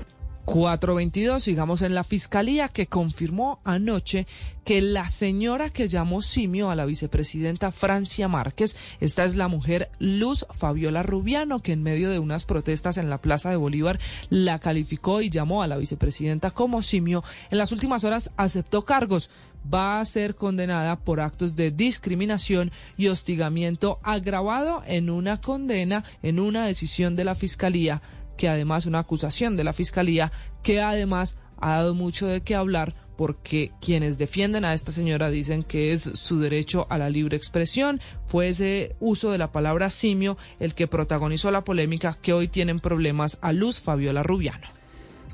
422, 0.44 1.42
sigamos 1.42 1.80
en 1.82 1.94
la 1.94 2.04
fiscalía 2.04 2.68
que 2.68 2.86
confirmó 2.86 3.60
anoche 3.64 4.26
que 4.64 4.82
la 4.82 5.08
señora 5.08 5.70
que 5.70 5.88
llamó 5.88 6.20
simio 6.20 6.70
a 6.70 6.74
la 6.74 6.84
vicepresidenta 6.84 7.72
Francia 7.72 8.28
Márquez, 8.28 8.76
esta 9.00 9.24
es 9.24 9.36
la 9.36 9.48
mujer 9.48 9.90
Luz 9.98 10.46
Fabiola 10.52 11.02
Rubiano, 11.02 11.60
que 11.60 11.72
en 11.72 11.82
medio 11.82 12.10
de 12.10 12.18
unas 12.18 12.44
protestas 12.44 12.98
en 12.98 13.08
la 13.08 13.18
Plaza 13.18 13.50
de 13.50 13.56
Bolívar 13.56 13.98
la 14.28 14.58
calificó 14.58 15.22
y 15.22 15.30
llamó 15.30 15.62
a 15.62 15.66
la 15.66 15.78
vicepresidenta 15.78 16.50
como 16.50 16.82
simio, 16.82 17.24
en 17.50 17.58
las 17.58 17.72
últimas 17.72 18.04
horas 18.04 18.30
aceptó 18.36 18.84
cargos 18.84 19.30
va 19.72 20.00
a 20.00 20.04
ser 20.04 20.34
condenada 20.34 20.96
por 20.96 21.20
actos 21.20 21.56
de 21.56 21.70
discriminación 21.70 22.70
y 22.96 23.08
hostigamiento 23.08 23.98
agravado 24.02 24.82
en 24.86 25.10
una 25.10 25.40
condena, 25.40 26.04
en 26.22 26.40
una 26.40 26.66
decisión 26.66 27.16
de 27.16 27.24
la 27.24 27.34
Fiscalía 27.34 28.02
que 28.36 28.48
además 28.48 28.86
una 28.86 29.00
acusación 29.00 29.56
de 29.56 29.64
la 29.64 29.72
Fiscalía 29.72 30.32
que 30.62 30.80
además 30.80 31.38
ha 31.58 31.76
dado 31.76 31.94
mucho 31.94 32.26
de 32.26 32.42
qué 32.42 32.54
hablar 32.54 32.94
porque 33.16 33.70
quienes 33.80 34.18
defienden 34.18 34.64
a 34.64 34.74
esta 34.74 34.92
señora 34.92 35.30
dicen 35.30 35.62
que 35.62 35.92
es 35.92 36.02
su 36.02 36.40
derecho 36.40 36.86
a 36.90 36.98
la 36.98 37.10
libre 37.10 37.36
expresión. 37.36 38.00
Fue 38.26 38.48
ese 38.48 38.96
uso 38.98 39.30
de 39.30 39.38
la 39.38 39.52
palabra 39.52 39.90
simio 39.90 40.36
el 40.58 40.74
que 40.74 40.88
protagonizó 40.88 41.50
la 41.50 41.64
polémica 41.64 42.18
que 42.20 42.32
hoy 42.32 42.48
tienen 42.48 42.80
problemas 42.80 43.38
a 43.40 43.52
Luz 43.52 43.80
Fabiola 43.80 44.22
Rubiano. 44.22 44.66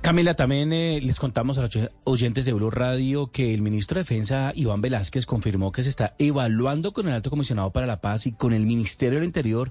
Camila, 0.02 0.34
también 0.34 0.72
eh, 0.72 0.98
les 1.02 1.20
contamos 1.20 1.58
a 1.58 1.62
los 1.62 1.78
oyentes 2.04 2.46
de 2.46 2.54
Blue 2.54 2.70
Radio 2.70 3.30
que 3.30 3.52
el 3.52 3.60
ministro 3.60 3.96
de 3.96 4.00
Defensa, 4.00 4.50
Iván 4.56 4.80
Velázquez, 4.80 5.26
confirmó 5.26 5.72
que 5.72 5.82
se 5.82 5.90
está 5.90 6.14
evaluando 6.18 6.94
con 6.94 7.06
el 7.06 7.12
Alto 7.12 7.28
Comisionado 7.28 7.70
para 7.70 7.86
la 7.86 8.00
Paz 8.00 8.26
y 8.26 8.32
con 8.32 8.54
el 8.54 8.64
Ministerio 8.64 9.18
del 9.18 9.26
Interior 9.26 9.70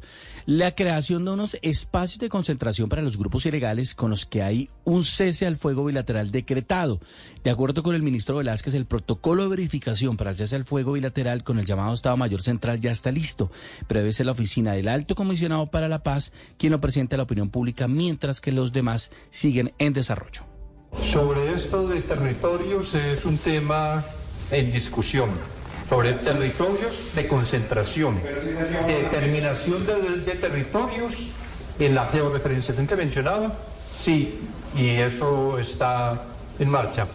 la 0.50 0.74
creación 0.74 1.26
de 1.26 1.32
unos 1.32 1.60
espacios 1.62 2.18
de 2.18 2.28
concentración 2.28 2.90
para 2.90 3.04
los 3.04 3.20
grupos 3.20 3.46
ilegales 3.46 3.94
con 3.94 4.10
los 4.10 4.26
que 4.26 4.42
hay 4.42 4.68
un 4.84 5.04
cese 5.04 5.46
al 5.46 5.58
fuego 5.58 5.86
bilateral 5.86 6.32
decretado. 6.32 7.00
De 7.44 7.52
acuerdo 7.52 7.84
con 7.84 7.94
el 7.94 8.02
ministro 8.02 8.38
Velázquez, 8.38 8.74
el 8.74 8.88
protocolo 8.88 9.44
de 9.44 9.50
verificación 9.50 10.18
para 10.18 10.32
el 10.32 10.38
cese 10.38 10.56
al 10.56 10.66
fuego 10.66 10.94
bilateral 10.94 11.44
con 11.44 11.60
el 11.60 11.68
llamado 11.68 11.94
Estado 11.94 12.18
Mayor 12.18 12.42
Central 12.42 12.80
ya 12.80 12.90
está 12.90 13.12
listo, 13.12 13.52
debe 13.88 14.12
ser 14.12 14.26
la 14.26 14.32
oficina 14.32 14.74
del 14.74 14.88
Alto 14.88 15.14
Comisionado 15.14 15.70
para 15.70 15.88
la 15.88 16.02
Paz 16.02 16.34
quien 16.58 16.72
lo 16.72 16.82
presente 16.82 17.14
a 17.14 17.18
la 17.18 17.26
opinión 17.26 17.52
pública, 17.52 17.88
mientras 17.88 18.42
que 18.42 18.52
los 18.52 18.74
demás 18.74 19.12
siguen 19.30 19.74
en 19.78 19.94
desarrollo. 19.94 20.46
Sobre 21.04 21.54
esto 21.54 21.88
de 21.88 22.02
territorios 22.02 22.96
es 22.96 23.24
un 23.24 23.38
tema 23.38 24.04
en 24.50 24.72
discusión. 24.74 25.30
Sobre 25.90 26.14
territorios 26.14 27.16
de 27.16 27.28
concentración, 27.28 28.22
determinación 28.86 29.86
de, 29.88 30.20
de 30.20 30.36
territorios 30.36 31.14
en 31.80 31.96
la 31.96 32.06
georreferenciación 32.08 32.86
que 32.86 32.96
mencionaba, 32.96 33.58
sí, 33.90 34.40
y 34.76 34.90
eso 34.90 35.58
está 35.58 36.26
en 36.60 36.70
marcha. 36.70 37.08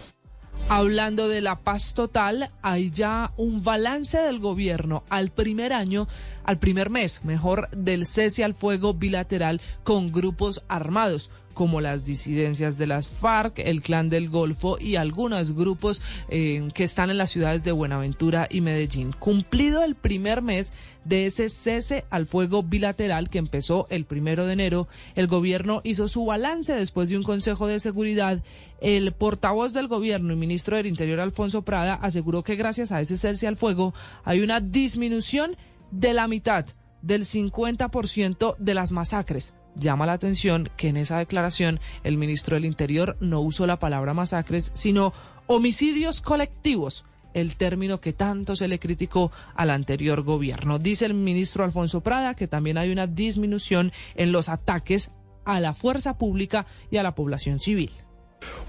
Hablando 0.67 1.29
de 1.29 1.41
la 1.41 1.59
paz 1.59 1.93
total, 1.93 2.51
hay 2.63 2.89
ya 2.89 3.31
un 3.37 3.63
balance 3.63 4.17
del 4.17 4.39
gobierno 4.39 5.03
al 5.09 5.29
primer 5.29 5.71
año, 5.71 6.07
al 6.43 6.57
primer 6.57 6.89
mes, 6.89 7.23
mejor, 7.23 7.69
del 7.69 8.05
cese 8.05 8.43
al 8.43 8.55
fuego 8.55 8.93
bilateral 8.95 9.61
con 9.83 10.11
grupos 10.11 10.65
armados 10.67 11.29
como 11.55 11.81
las 11.81 12.05
disidencias 12.05 12.77
de 12.77 12.85
las 12.85 13.09
FARC, 13.09 13.57
el 13.57 13.81
Clan 13.81 14.09
del 14.09 14.29
Golfo 14.29 14.77
y 14.79 14.97
algunos 14.97 15.55
grupos 15.55 16.03
eh, 16.29 16.67
que 16.75 16.83
están 16.83 17.09
en 17.09 17.17
las 17.17 17.31
ciudades 17.31 17.63
de 17.63 17.71
Buenaventura 17.71 18.47
y 18.51 18.61
Medellín. 18.61 19.11
Cumplido 19.13 19.83
el 19.83 19.95
primer 19.95 20.43
mes 20.43 20.73
de 21.05 21.25
ese 21.25 21.49
cese 21.49 22.05
al 22.11 22.27
fuego 22.27 22.61
bilateral 22.61 23.29
que 23.29 23.39
empezó 23.39 23.87
el 23.89 24.05
primero 24.05 24.45
de 24.45 24.53
enero, 24.53 24.87
el 25.15 25.25
gobierno 25.25 25.81
hizo 25.83 26.07
su 26.07 26.25
balance 26.25 26.73
después 26.73 27.09
de 27.09 27.17
un 27.17 27.23
Consejo 27.23 27.67
de 27.67 27.79
Seguridad. 27.79 28.43
El 28.81 29.13
portavoz 29.13 29.73
del 29.73 29.87
gobierno 29.87 30.33
y 30.33 30.35
ministro 30.35 30.77
del 30.77 30.85
Interior, 30.85 31.19
Alfonso 31.19 31.63
Prada, 31.63 31.95
aseguró 31.95 32.43
que 32.43 32.55
gracias 32.55 32.91
a 32.91 33.01
ese 33.01 33.17
cese 33.17 33.47
al 33.47 33.55
fuego 33.57 33.93
hay 34.23 34.41
una 34.41 34.59
disminución 34.59 35.55
de 35.91 36.13
la 36.13 36.27
mitad, 36.27 36.65
del 37.01 37.23
50% 37.23 38.57
de 38.57 38.73
las 38.73 38.91
masacres 38.91 39.55
llama 39.75 40.05
la 40.05 40.13
atención 40.13 40.69
que 40.77 40.87
en 40.87 40.97
esa 40.97 41.17
declaración 41.17 41.79
el 42.03 42.17
ministro 42.17 42.55
del 42.55 42.65
Interior 42.65 43.17
no 43.19 43.41
usó 43.41 43.67
la 43.67 43.79
palabra 43.79 44.13
masacres, 44.13 44.71
sino 44.73 45.13
homicidios 45.47 46.21
colectivos, 46.21 47.05
el 47.33 47.57
término 47.57 47.99
que 47.99 48.13
tanto 48.13 48.55
se 48.55 48.67
le 48.67 48.79
criticó 48.79 49.31
al 49.55 49.69
anterior 49.69 50.23
gobierno. 50.23 50.79
Dice 50.79 51.05
el 51.05 51.13
ministro 51.13 51.63
Alfonso 51.63 52.01
Prada 52.01 52.33
que 52.33 52.47
también 52.47 52.77
hay 52.77 52.91
una 52.91 53.07
disminución 53.07 53.91
en 54.15 54.31
los 54.31 54.49
ataques 54.49 55.11
a 55.43 55.59
la 55.59 55.73
fuerza 55.73 56.17
pública 56.17 56.65
y 56.89 56.97
a 56.97 57.03
la 57.03 57.13
población 57.13 57.59
civil. 57.59 57.91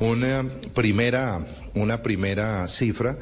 Una 0.01 0.45
primera, 0.75 1.47
una 1.75 2.03
primera 2.03 2.67
cifra 2.67 3.19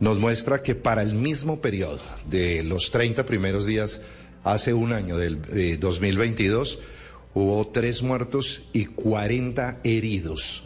nos 0.00 0.18
muestra 0.18 0.62
que 0.62 0.74
para 0.74 1.02
el 1.02 1.14
mismo 1.14 1.60
periodo 1.60 2.00
de 2.28 2.62
los 2.62 2.90
30 2.90 3.24
primeros 3.26 3.66
días 3.66 4.02
hace 4.42 4.74
un 4.74 4.92
año 4.92 5.16
del 5.16 5.40
eh, 5.52 5.78
2022, 5.80 6.80
hubo 7.34 7.66
tres 7.68 8.02
muertos 8.02 8.62
y 8.72 8.86
40 8.86 9.80
heridos. 9.84 10.64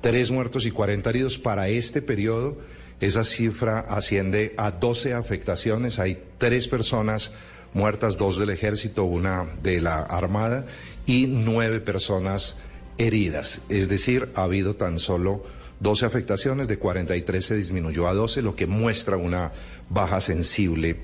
Tres 0.00 0.30
muertos 0.30 0.66
y 0.66 0.70
40 0.70 1.10
heridos 1.10 1.38
para 1.38 1.68
este 1.68 2.02
periodo. 2.02 2.58
Esa 3.00 3.24
cifra 3.24 3.80
asciende 3.80 4.54
a 4.56 4.72
12 4.72 5.14
afectaciones. 5.14 5.98
Hay 5.98 6.22
tres 6.38 6.68
personas 6.68 7.32
muertas, 7.74 8.18
dos 8.18 8.38
del 8.38 8.50
ejército, 8.50 9.04
una 9.04 9.46
de 9.62 9.80
la 9.80 10.02
Armada 10.02 10.66
y 11.06 11.26
nueve 11.26 11.80
personas 11.80 12.56
heridas. 12.98 13.60
Es 13.68 13.88
decir, 13.88 14.30
ha 14.34 14.44
habido 14.44 14.76
tan 14.76 14.98
solo 14.98 15.44
12 15.80 16.06
afectaciones, 16.06 16.68
de 16.68 16.78
43 16.78 17.44
se 17.44 17.56
disminuyó 17.56 18.08
a 18.08 18.14
12, 18.14 18.42
lo 18.42 18.56
que 18.56 18.66
muestra 18.66 19.16
una 19.16 19.52
baja 19.88 20.20
sensible 20.20 20.96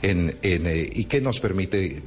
en, 0.00 0.38
eh, 0.42 0.90
y 0.92 1.04
que 1.04 1.20
nos 1.20 1.38
permite 1.40 2.02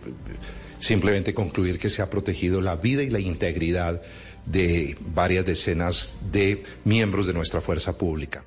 simplemente 0.79 1.33
concluir 1.33 1.79
que 1.79 1.89
se 1.89 2.01
ha 2.01 2.09
protegido 2.09 2.61
la 2.61 2.75
vida 2.75 3.03
y 3.03 3.09
la 3.09 3.19
integridad 3.19 4.01
de 4.45 4.97
varias 5.13 5.45
decenas 5.45 6.19
de 6.31 6.63
miembros 6.83 7.27
de 7.27 7.33
nuestra 7.33 7.61
fuerza 7.61 7.97
pública. 7.97 8.43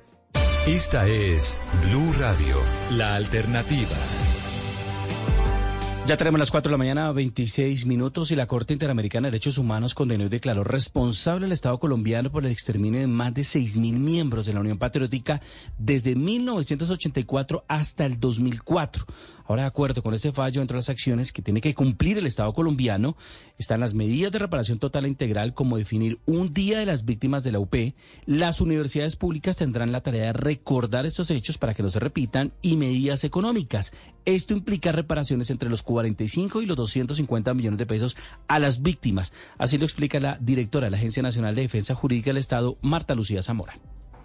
Esta 0.67 1.07
es 1.07 1.57
Blue 1.83 2.13
Radio, 2.19 2.57
la 2.91 3.15
alternativa. 3.15 3.95
Ya 6.09 6.17
tenemos 6.17 6.39
las 6.39 6.49
4 6.49 6.69
de 6.69 6.73
la 6.73 6.77
mañana, 6.79 7.11
26 7.11 7.85
minutos, 7.85 8.31
y 8.31 8.35
la 8.35 8.47
Corte 8.47 8.73
Interamericana 8.73 9.27
de 9.27 9.33
Derechos 9.33 9.59
Humanos 9.59 9.93
condenó 9.93 10.25
y 10.25 10.29
declaró 10.29 10.63
responsable 10.63 11.45
al 11.45 11.51
Estado 11.51 11.79
colombiano 11.79 12.31
por 12.31 12.43
el 12.43 12.51
exterminio 12.51 12.99
de 12.99 13.05
más 13.05 13.31
de 13.35 13.43
6.000 13.43 13.93
miembros 13.99 14.47
de 14.47 14.53
la 14.53 14.61
Unión 14.61 14.79
Patriótica 14.79 15.39
desde 15.77 16.15
1984 16.15 17.63
hasta 17.67 18.07
el 18.07 18.19
2004. 18.19 19.05
Ahora, 19.49 19.63
de 19.63 19.69
acuerdo 19.69 20.03
con 20.03 20.13
este 20.13 20.31
fallo, 20.31 20.61
entre 20.61 20.77
las 20.77 20.89
acciones 20.89 21.33
que 21.33 21.41
tiene 21.41 21.59
que 21.59 21.73
cumplir 21.73 22.19
el 22.19 22.27
Estado 22.27 22.53
colombiano 22.53 23.17
están 23.57 23.79
las 23.79 23.95
medidas 23.95 24.31
de 24.31 24.37
reparación 24.37 24.77
total 24.77 25.05
e 25.05 25.07
integral, 25.07 25.55
como 25.55 25.75
definir 25.75 26.19
un 26.27 26.53
día 26.53 26.77
de 26.77 26.85
las 26.85 27.03
víctimas 27.03 27.43
de 27.43 27.53
la 27.53 27.59
UP. 27.59 27.75
Las 28.27 28.61
universidades 28.61 29.15
públicas 29.15 29.57
tendrán 29.57 29.91
la 29.91 30.01
tarea 30.01 30.25
de 30.25 30.33
recordar 30.33 31.07
estos 31.07 31.31
hechos 31.31 31.57
para 31.57 31.73
que 31.73 31.81
no 31.81 31.89
se 31.89 31.99
repitan 31.99 32.53
y 32.61 32.77
medidas 32.77 33.23
económicas. 33.23 33.91
Esto 34.23 34.53
implica 34.53 34.91
reparaciones 34.91 35.49
entre 35.49 35.67
los 35.67 35.81
45 35.81 36.61
y 36.61 36.67
los 36.67 36.77
250 36.77 37.51
millones 37.55 37.79
de 37.79 37.87
pesos 37.87 38.17
a 38.47 38.59
las 38.59 38.83
víctimas. 38.83 39.33
Así 39.57 39.79
lo 39.79 39.85
explica 39.85 40.19
la 40.19 40.37
directora 40.39 40.85
de 40.85 40.91
la 40.91 40.97
Agencia 40.97 41.23
Nacional 41.23 41.55
de 41.55 41.63
Defensa 41.63 41.95
Jurídica 41.95 42.29
del 42.29 42.37
Estado, 42.37 42.77
Marta 42.83 43.15
Lucía 43.15 43.41
Zamora. 43.41 43.79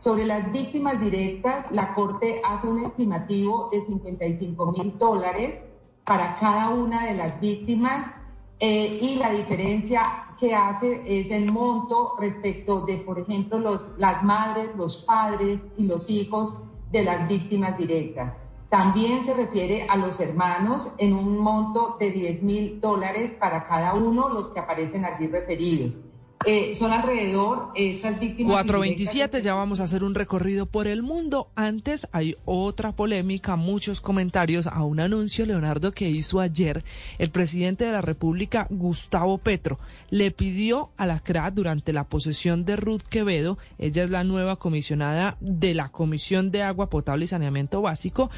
Sobre 0.04 0.26
las 0.26 0.52
víctimas 0.52 1.00
directas, 1.00 1.72
la 1.72 1.94
Corte 1.94 2.42
hace 2.44 2.68
un 2.68 2.84
estimativo 2.84 3.70
de 3.72 3.80
55 3.80 4.72
mil 4.72 4.98
dólares 4.98 5.58
para 6.04 6.36
cada 6.38 6.68
una 6.68 7.06
de 7.06 7.14
las 7.14 7.40
víctimas 7.40 8.14
eh, 8.60 8.98
y 9.00 9.16
la 9.16 9.30
diferencia 9.30 10.26
que 10.38 10.54
hace 10.54 11.00
es 11.06 11.30
el 11.30 11.50
monto 11.50 12.16
respecto 12.20 12.82
de, 12.82 12.98
por 12.98 13.18
ejemplo, 13.18 13.58
los, 13.58 13.96
las 13.96 14.22
madres, 14.22 14.76
los 14.76 14.98
padres 15.04 15.58
y 15.78 15.86
los 15.86 16.10
hijos 16.10 16.54
de 16.92 17.02
las 17.02 17.26
víctimas 17.26 17.78
directas. 17.78 18.34
También 18.68 19.24
se 19.24 19.32
refiere 19.32 19.86
a 19.88 19.96
los 19.96 20.20
hermanos 20.20 20.86
en 20.98 21.14
un 21.14 21.38
monto 21.38 21.96
de 21.98 22.10
10 22.10 22.42
mil 22.42 22.78
dólares 22.78 23.34
para 23.40 23.66
cada 23.66 23.94
uno, 23.94 24.28
los 24.28 24.48
que 24.48 24.60
aparecen 24.60 25.06
allí 25.06 25.28
referidos. 25.28 25.96
Eh, 26.46 26.74
son 26.74 26.92
alrededor 26.92 27.70
esas 27.74 28.20
víctimas. 28.20 28.52
427, 28.52 29.42
ya 29.42 29.54
vamos 29.54 29.80
a 29.80 29.84
hacer 29.84 30.04
un 30.04 30.14
recorrido 30.14 30.66
por 30.66 30.86
el 30.86 31.02
mundo. 31.02 31.48
Antes 31.54 32.06
hay 32.12 32.36
otra 32.44 32.92
polémica, 32.92 33.56
muchos 33.56 34.00
comentarios 34.00 34.66
a 34.66 34.82
un 34.82 35.00
anuncio, 35.00 35.46
Leonardo, 35.46 35.92
que 35.92 36.08
hizo 36.08 36.40
ayer 36.40 36.84
el 37.18 37.30
presidente 37.30 37.84
de 37.84 37.92
la 37.92 38.02
República, 38.02 38.66
Gustavo 38.70 39.38
Petro. 39.38 39.78
Le 40.10 40.30
pidió 40.30 40.90
a 40.96 41.06
la 41.06 41.20
CRA 41.20 41.50
durante 41.50 41.92
la 41.92 42.04
posesión 42.04 42.64
de 42.64 42.76
Ruth 42.76 43.02
Quevedo, 43.08 43.58
ella 43.78 44.04
es 44.04 44.10
la 44.10 44.24
nueva 44.24 44.56
comisionada 44.56 45.36
de 45.40 45.74
la 45.74 45.90
Comisión 45.90 46.50
de 46.50 46.62
Agua 46.62 46.90
Potable 46.90 47.24
y 47.24 47.28
Saneamiento 47.28 47.82
Básico, 47.82 48.30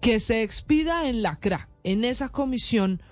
que 0.00 0.20
se 0.20 0.42
expida 0.42 1.08
en 1.08 1.22
la 1.22 1.36
CRA, 1.36 1.68
en 1.84 2.04
esa 2.04 2.28
comisión 2.28 3.02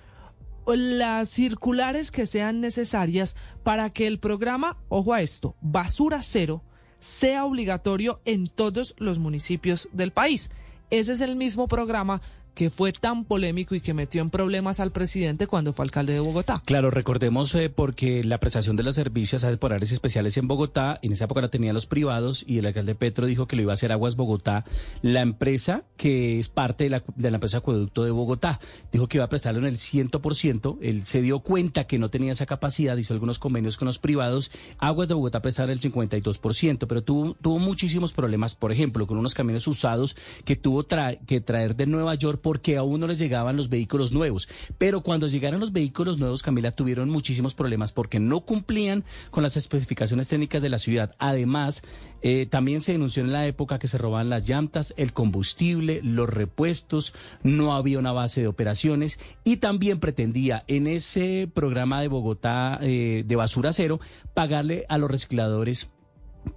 las 0.67 1.29
circulares 1.29 2.11
que 2.11 2.25
sean 2.25 2.61
necesarias 2.61 3.35
para 3.63 3.89
que 3.89 4.07
el 4.07 4.19
programa, 4.19 4.77
ojo 4.89 5.13
a 5.13 5.21
esto, 5.21 5.55
basura 5.61 6.21
cero, 6.21 6.63
sea 6.99 7.45
obligatorio 7.45 8.21
en 8.25 8.47
todos 8.47 8.95
los 8.97 9.19
municipios 9.19 9.89
del 9.93 10.11
país. 10.11 10.49
Ese 10.89 11.13
es 11.13 11.21
el 11.21 11.35
mismo 11.35 11.67
programa 11.67 12.21
que 12.59 12.69
fue 12.69 12.91
tan 12.91 13.23
polémico 13.23 13.73
y 13.73 13.79
que 13.79 13.93
metió 13.93 14.21
en 14.21 14.29
problemas 14.29 14.81
al 14.81 14.91
presidente 14.91 15.47
cuando 15.47 15.71
fue 15.71 15.85
alcalde 15.85 16.11
de 16.11 16.19
Bogotá. 16.19 16.61
Claro, 16.65 16.91
recordemos 16.91 17.55
eh, 17.55 17.69
porque 17.69 18.21
la 18.25 18.37
prestación 18.37 18.75
de 18.75 18.83
los 18.83 18.95
servicios 18.95 19.45
a 19.45 19.55
por 19.55 19.71
áreas 19.71 19.93
especiales 19.93 20.35
en 20.35 20.49
Bogotá, 20.49 20.99
en 21.01 21.13
esa 21.13 21.23
época 21.23 21.39
la 21.39 21.47
tenían 21.47 21.73
los 21.73 21.85
privados 21.85 22.43
y 22.45 22.57
el 22.57 22.65
alcalde 22.65 22.95
Petro 22.95 23.27
dijo 23.27 23.47
que 23.47 23.55
lo 23.55 23.61
iba 23.61 23.71
a 23.71 23.75
hacer 23.75 23.93
Aguas 23.93 24.17
Bogotá, 24.17 24.65
la 25.01 25.21
empresa 25.21 25.85
que 25.95 26.37
es 26.37 26.49
parte 26.49 26.83
de 26.83 26.89
la, 26.89 27.03
de 27.15 27.31
la 27.31 27.37
empresa 27.37 27.59
Acueducto 27.59 28.03
de 28.03 28.11
Bogotá. 28.11 28.59
Dijo 28.91 29.07
que 29.07 29.19
iba 29.19 29.23
a 29.23 29.29
prestarlo 29.29 29.61
en 29.61 29.67
el 29.67 29.77
100%, 29.77 30.79
él 30.81 31.05
se 31.05 31.21
dio 31.21 31.39
cuenta 31.39 31.87
que 31.87 31.97
no 31.97 32.09
tenía 32.09 32.33
esa 32.33 32.45
capacidad, 32.45 32.97
hizo 32.97 33.13
algunos 33.13 33.39
convenios 33.39 33.77
con 33.77 33.85
los 33.85 33.99
privados, 33.99 34.51
Aguas 34.79 35.07
de 35.07 35.13
Bogotá 35.13 35.41
prestaron 35.41 35.71
el 35.71 35.79
52%, 35.79 36.87
pero 36.89 37.03
tuvo, 37.03 37.35
tuvo 37.35 37.57
muchísimos 37.57 38.11
problemas, 38.11 38.55
por 38.55 38.73
ejemplo, 38.73 39.07
con 39.07 39.17
unos 39.17 39.33
camiones 39.33 39.65
usados 39.65 40.17
que 40.43 40.57
tuvo 40.57 40.85
que 41.25 41.39
traer 41.39 41.77
de 41.77 41.85
Nueva 41.85 42.15
York 42.15 42.41
porque 42.49 42.77
aún 42.77 42.99
no 42.99 43.05
les 43.05 43.19
llegaban 43.19 43.57
los 43.57 43.69
vehículos 43.69 44.11
nuevos. 44.11 44.49
Pero 44.79 45.01
cuando 45.01 45.27
llegaron 45.27 45.59
los 45.59 45.71
vehículos 45.71 46.17
nuevos, 46.17 46.41
Camila, 46.41 46.71
tuvieron 46.71 47.07
muchísimos 47.07 47.53
problemas 47.53 47.91
porque 47.91 48.19
no 48.19 48.39
cumplían 48.39 49.03
con 49.29 49.43
las 49.43 49.55
especificaciones 49.55 50.29
técnicas 50.29 50.63
de 50.63 50.69
la 50.69 50.79
ciudad. 50.79 51.13
Además, 51.19 51.83
eh, 52.23 52.47
también 52.49 52.81
se 52.81 52.93
denunció 52.93 53.21
en 53.21 53.31
la 53.31 53.45
época 53.45 53.77
que 53.77 53.87
se 53.87 53.99
robaban 53.99 54.31
las 54.31 54.49
llantas, 54.49 54.95
el 54.97 55.13
combustible, 55.13 56.01
los 56.03 56.27
repuestos, 56.27 57.13
no 57.43 57.75
había 57.75 57.99
una 57.99 58.13
base 58.13 58.41
de 58.41 58.47
operaciones 58.47 59.19
y 59.43 59.57
también 59.57 59.99
pretendía 59.99 60.63
en 60.67 60.87
ese 60.87 61.47
programa 61.53 62.01
de 62.01 62.07
Bogotá 62.07 62.79
eh, 62.81 63.25
de 63.27 63.35
basura 63.35 63.73
cero 63.73 63.99
pagarle 64.33 64.87
a 64.89 64.97
los 64.97 65.11
recicladores 65.11 65.91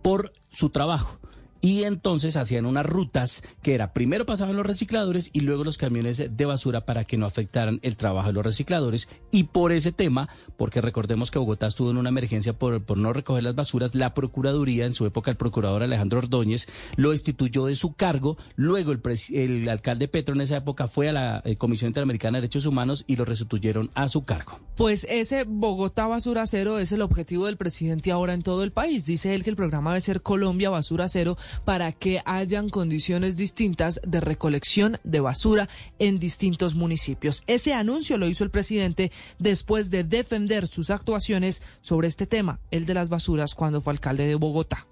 por 0.00 0.32
su 0.50 0.70
trabajo 0.70 1.21
y 1.62 1.84
entonces 1.84 2.36
hacían 2.36 2.66
unas 2.66 2.84
rutas 2.84 3.42
que 3.62 3.72
era 3.72 3.94
primero 3.94 4.26
pasaban 4.26 4.56
los 4.56 4.66
recicladores 4.66 5.30
y 5.32 5.40
luego 5.40 5.64
los 5.64 5.78
camiones 5.78 6.22
de 6.36 6.44
basura 6.44 6.84
para 6.84 7.04
que 7.04 7.16
no 7.16 7.24
afectaran 7.24 7.78
el 7.82 7.96
trabajo 7.96 8.28
de 8.28 8.34
los 8.34 8.44
recicladores 8.44 9.08
y 9.30 9.44
por 9.44 9.72
ese 9.72 9.92
tema, 9.92 10.28
porque 10.58 10.80
recordemos 10.80 11.30
que 11.30 11.38
Bogotá 11.38 11.68
estuvo 11.68 11.90
en 11.90 11.96
una 11.96 12.10
emergencia 12.10 12.52
por, 12.52 12.84
por 12.84 12.98
no 12.98 13.12
recoger 13.12 13.44
las 13.44 13.54
basuras, 13.54 13.94
la 13.94 14.12
Procuraduría, 14.12 14.84
en 14.84 14.92
su 14.92 15.06
época 15.06 15.30
el 15.30 15.36
procurador 15.36 15.82
Alejandro 15.82 16.18
Ordóñez, 16.18 16.66
lo 16.96 17.12
destituyó 17.12 17.66
de 17.66 17.76
su 17.76 17.94
cargo, 17.94 18.36
luego 18.56 18.92
el, 18.92 19.00
el 19.32 19.68
alcalde 19.68 20.08
Petro 20.08 20.34
en 20.34 20.40
esa 20.40 20.56
época 20.56 20.88
fue 20.88 21.08
a 21.08 21.12
la 21.12 21.42
eh, 21.44 21.56
Comisión 21.56 21.88
Interamericana 21.88 22.38
de 22.38 22.42
Derechos 22.42 22.66
Humanos 22.66 23.04
y 23.06 23.16
lo 23.16 23.24
restituyeron 23.24 23.90
a 23.94 24.08
su 24.08 24.24
cargo. 24.24 24.58
Pues 24.76 25.06
ese 25.08 25.44
Bogotá 25.44 26.08
Basura 26.08 26.46
Cero 26.46 26.78
es 26.78 26.90
el 26.92 27.02
objetivo 27.02 27.46
del 27.46 27.56
presidente 27.56 28.10
ahora 28.10 28.32
en 28.32 28.42
todo 28.42 28.64
el 28.64 28.72
país. 28.72 29.06
Dice 29.06 29.34
él 29.34 29.44
que 29.44 29.50
el 29.50 29.56
programa 29.56 29.92
debe 29.92 30.00
ser 30.00 30.22
Colombia 30.22 30.70
Basura 30.70 31.08
Cero 31.08 31.36
para 31.64 31.92
que 31.92 32.22
hayan 32.24 32.68
condiciones 32.68 33.36
distintas 33.36 34.00
de 34.04 34.20
recolección 34.20 34.98
de 35.04 35.20
basura 35.20 35.68
en 35.98 36.18
distintos 36.18 36.74
municipios. 36.74 37.42
Ese 37.46 37.74
anuncio 37.74 38.18
lo 38.18 38.26
hizo 38.26 38.44
el 38.44 38.50
presidente 38.50 39.12
después 39.38 39.90
de 39.90 40.04
defender 40.04 40.66
sus 40.66 40.90
actuaciones 40.90 41.62
sobre 41.80 42.08
este 42.08 42.26
tema, 42.26 42.60
el 42.70 42.86
de 42.86 42.94
las 42.94 43.08
basuras, 43.08 43.54
cuando 43.54 43.80
fue 43.80 43.92
alcalde 43.92 44.26
de 44.26 44.34
Bogotá. 44.34 44.86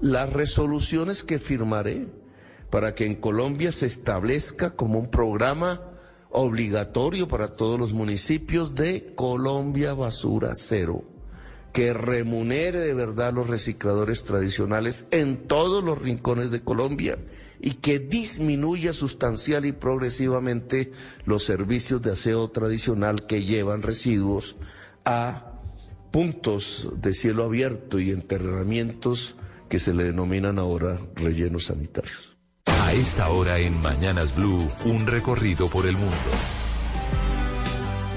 Las 0.00 0.30
resoluciones 0.32 1.24
que 1.24 1.38
firmaré 1.38 2.06
para 2.70 2.94
que 2.94 3.06
en 3.06 3.16
Colombia 3.16 3.72
se 3.72 3.86
establezca 3.86 4.70
como 4.70 4.98
un 4.98 5.10
programa 5.10 5.80
obligatorio 6.30 7.28
para 7.28 7.48
todos 7.48 7.78
los 7.78 7.92
municipios 7.92 8.74
de 8.74 9.14
Colombia 9.14 9.92
Basura 9.92 10.52
Cero 10.54 11.11
que 11.72 11.92
remunere 11.92 12.80
de 12.80 12.94
verdad 12.94 13.28
a 13.28 13.32
los 13.32 13.48
recicladores 13.48 14.24
tradicionales 14.24 15.08
en 15.10 15.48
todos 15.48 15.82
los 15.82 15.98
rincones 15.98 16.50
de 16.50 16.62
Colombia 16.62 17.18
y 17.60 17.74
que 17.74 17.98
disminuya 17.98 18.92
sustancial 18.92 19.64
y 19.64 19.72
progresivamente 19.72 20.92
los 21.24 21.44
servicios 21.44 22.02
de 22.02 22.12
aseo 22.12 22.50
tradicional 22.50 23.26
que 23.26 23.44
llevan 23.44 23.82
residuos 23.82 24.56
a 25.04 25.52
puntos 26.10 26.88
de 27.00 27.14
cielo 27.14 27.44
abierto 27.44 27.98
y 27.98 28.10
enterramientos 28.10 29.36
que 29.68 29.78
se 29.78 29.94
le 29.94 30.04
denominan 30.04 30.58
ahora 30.58 30.98
rellenos 31.14 31.64
sanitarios. 31.66 32.36
A 32.66 32.92
esta 32.92 33.30
hora 33.30 33.58
en 33.58 33.80
Mañanas 33.80 34.36
Blue, 34.36 34.68
un 34.84 35.06
recorrido 35.06 35.68
por 35.68 35.86
el 35.86 35.96
mundo. 35.96 36.16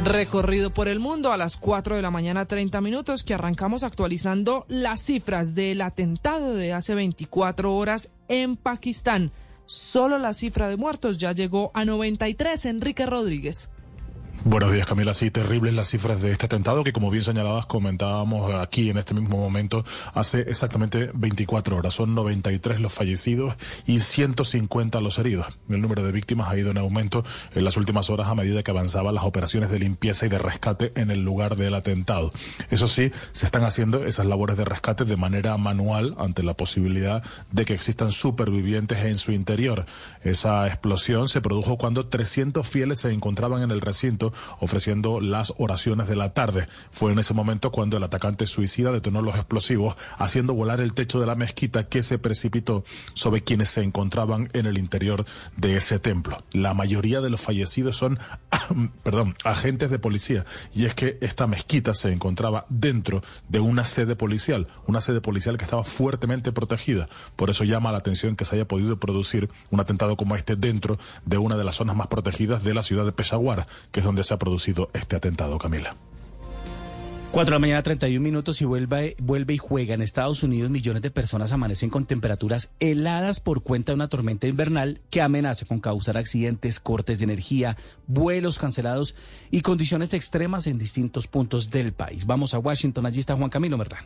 Recorrido 0.05 0.71
por 0.71 0.87
el 0.87 0.99
mundo 0.99 1.31
a 1.33 1.37
las 1.37 1.57
4 1.57 1.95
de 1.95 2.03
la 2.03 2.11
mañana 2.11 2.45
30 2.45 2.79
minutos 2.79 3.23
que 3.23 3.33
arrancamos 3.33 3.81
actualizando 3.81 4.67
las 4.67 5.01
cifras 5.01 5.55
del 5.55 5.81
atentado 5.81 6.53
de 6.53 6.73
hace 6.73 6.93
24 6.93 7.75
horas 7.75 8.11
en 8.27 8.55
Pakistán. 8.55 9.31
Solo 9.65 10.19
la 10.19 10.35
cifra 10.35 10.69
de 10.69 10.77
muertos 10.77 11.17
ya 11.17 11.31
llegó 11.31 11.71
a 11.73 11.85
93. 11.85 12.65
Enrique 12.65 13.07
Rodríguez. 13.07 13.71
Buenos 14.47 14.71
días, 14.71 14.85
Camila. 14.85 15.15
Sí, 15.15 15.31
terribles 15.31 15.73
las 15.73 15.89
cifras 15.89 16.21
de 16.21 16.31
este 16.31 16.45
atentado 16.45 16.83
que, 16.83 16.93
como 16.93 17.09
bien 17.09 17.23
señalabas, 17.23 17.65
comentábamos 17.65 18.53
aquí 18.53 18.91
en 18.91 18.99
este 18.99 19.15
mismo 19.15 19.39
momento 19.39 19.83
hace 20.13 20.41
exactamente 20.41 21.09
24 21.15 21.75
horas. 21.75 21.95
Son 21.95 22.13
93 22.13 22.79
los 22.79 22.93
fallecidos 22.93 23.55
y 23.87 24.01
150 24.01 25.01
los 25.01 25.17
heridos. 25.17 25.47
El 25.67 25.81
número 25.81 26.03
de 26.03 26.11
víctimas 26.11 26.47
ha 26.47 26.57
ido 26.59 26.69
en 26.69 26.77
aumento 26.77 27.23
en 27.55 27.65
las 27.65 27.75
últimas 27.75 28.11
horas 28.11 28.27
a 28.27 28.35
medida 28.35 28.61
que 28.61 28.69
avanzaban 28.69 29.15
las 29.15 29.23
operaciones 29.23 29.71
de 29.71 29.79
limpieza 29.79 30.27
y 30.27 30.29
de 30.29 30.37
rescate 30.37 30.91
en 30.95 31.09
el 31.09 31.25
lugar 31.25 31.55
del 31.55 31.73
atentado. 31.73 32.29
Eso 32.69 32.87
sí, 32.87 33.11
se 33.31 33.47
están 33.47 33.63
haciendo 33.63 34.05
esas 34.05 34.27
labores 34.27 34.57
de 34.57 34.65
rescate 34.65 35.05
de 35.05 35.17
manera 35.17 35.57
manual 35.57 36.13
ante 36.19 36.43
la 36.43 36.53
posibilidad 36.53 37.23
de 37.51 37.65
que 37.65 37.73
existan 37.73 38.11
supervivientes 38.11 39.05
en 39.05 39.17
su 39.17 39.31
interior. 39.31 39.87
Esa 40.21 40.67
explosión 40.67 41.29
se 41.29 41.41
produjo 41.41 41.79
cuando 41.79 42.05
300 42.05 42.67
fieles 42.67 42.99
se 42.99 43.11
encontraban 43.11 43.63
en 43.63 43.71
el 43.71 43.81
recinto 43.81 44.34
ofreciendo 44.59 45.19
las 45.19 45.53
oraciones 45.57 46.07
de 46.07 46.15
la 46.15 46.33
tarde. 46.33 46.67
Fue 46.91 47.11
en 47.11 47.19
ese 47.19 47.33
momento 47.33 47.71
cuando 47.71 47.97
el 47.97 48.03
atacante 48.03 48.45
suicida 48.45 48.91
detonó 48.91 49.21
los 49.21 49.35
explosivos, 49.35 49.95
haciendo 50.17 50.53
volar 50.53 50.79
el 50.81 50.93
techo 50.93 51.19
de 51.19 51.25
la 51.25 51.35
mezquita 51.35 51.87
que 51.87 52.03
se 52.03 52.17
precipitó 52.17 52.83
sobre 53.13 53.43
quienes 53.43 53.69
se 53.69 53.83
encontraban 53.83 54.49
en 54.53 54.65
el 54.65 54.77
interior 54.77 55.25
de 55.57 55.77
ese 55.77 55.99
templo. 55.99 56.43
La 56.51 56.73
mayoría 56.73 57.21
de 57.21 57.29
los 57.29 57.41
fallecidos 57.41 57.97
son, 57.97 58.19
perdón, 59.03 59.35
agentes 59.43 59.91
de 59.91 59.99
policía. 59.99 60.45
Y 60.73 60.85
es 60.85 60.93
que 60.93 61.17
esta 61.21 61.47
mezquita 61.47 61.93
se 61.93 62.11
encontraba 62.11 62.65
dentro 62.69 63.21
de 63.49 63.59
una 63.59 63.83
sede 63.83 64.15
policial, 64.15 64.67
una 64.87 65.01
sede 65.01 65.21
policial 65.21 65.57
que 65.57 65.63
estaba 65.63 65.83
fuertemente 65.83 66.51
protegida. 66.51 67.07
Por 67.35 67.49
eso 67.49 67.63
llama 67.63 67.91
la 67.91 67.97
atención 67.97 68.35
que 68.35 68.45
se 68.45 68.55
haya 68.55 68.67
podido 68.67 68.99
producir 68.99 69.49
un 69.71 69.79
atentado 69.79 70.17
como 70.17 70.35
este 70.35 70.55
dentro 70.55 70.97
de 71.25 71.37
una 71.37 71.55
de 71.55 71.63
las 71.63 71.75
zonas 71.75 71.95
más 71.95 72.07
protegidas 72.07 72.63
de 72.63 72.73
la 72.73 72.83
ciudad 72.83 73.05
de 73.05 73.11
Peshawar, 73.11 73.67
que 73.91 73.99
es 73.99 74.05
donde 74.05 74.23
se 74.25 74.33
ha 74.33 74.37
producido 74.37 74.89
este 74.93 75.15
atentado, 75.15 75.57
Camila. 75.57 75.95
4 77.35 77.51
de 77.51 77.55
la 77.55 77.59
mañana, 77.59 77.83
31 77.83 78.23
minutos 78.23 78.61
y 78.61 78.65
vuelve, 78.65 79.17
vuelve 79.21 79.55
y 79.55 79.57
juega. 79.57 79.93
En 79.93 80.01
Estados 80.01 80.41
Unidos, 80.41 80.71
millones 80.71 81.01
de 81.01 81.11
personas 81.11 81.51
amanecen 81.51 81.89
con 81.89 82.05
temperaturas 82.05 82.71
heladas 82.79 83.41
por 83.41 83.61
cuenta 83.61 83.91
de 83.91 83.95
una 83.95 84.07
tormenta 84.07 84.47
invernal 84.47 85.01
que 85.09 85.21
amenaza 85.21 85.65
con 85.65 85.81
causar 85.81 86.15
accidentes, 86.15 86.79
cortes 86.79 87.17
de 87.17 87.25
energía, 87.25 87.75
vuelos 88.07 88.57
cancelados 88.57 89.17
y 89.51 89.59
condiciones 89.59 90.13
extremas 90.13 90.65
en 90.65 90.77
distintos 90.77 91.27
puntos 91.27 91.71
del 91.71 91.91
país. 91.91 92.25
Vamos 92.25 92.53
a 92.53 92.59
Washington, 92.59 93.05
allí 93.05 93.19
está 93.19 93.35
Juan 93.35 93.49
Camilo 93.49 93.77
Merrán. 93.77 94.05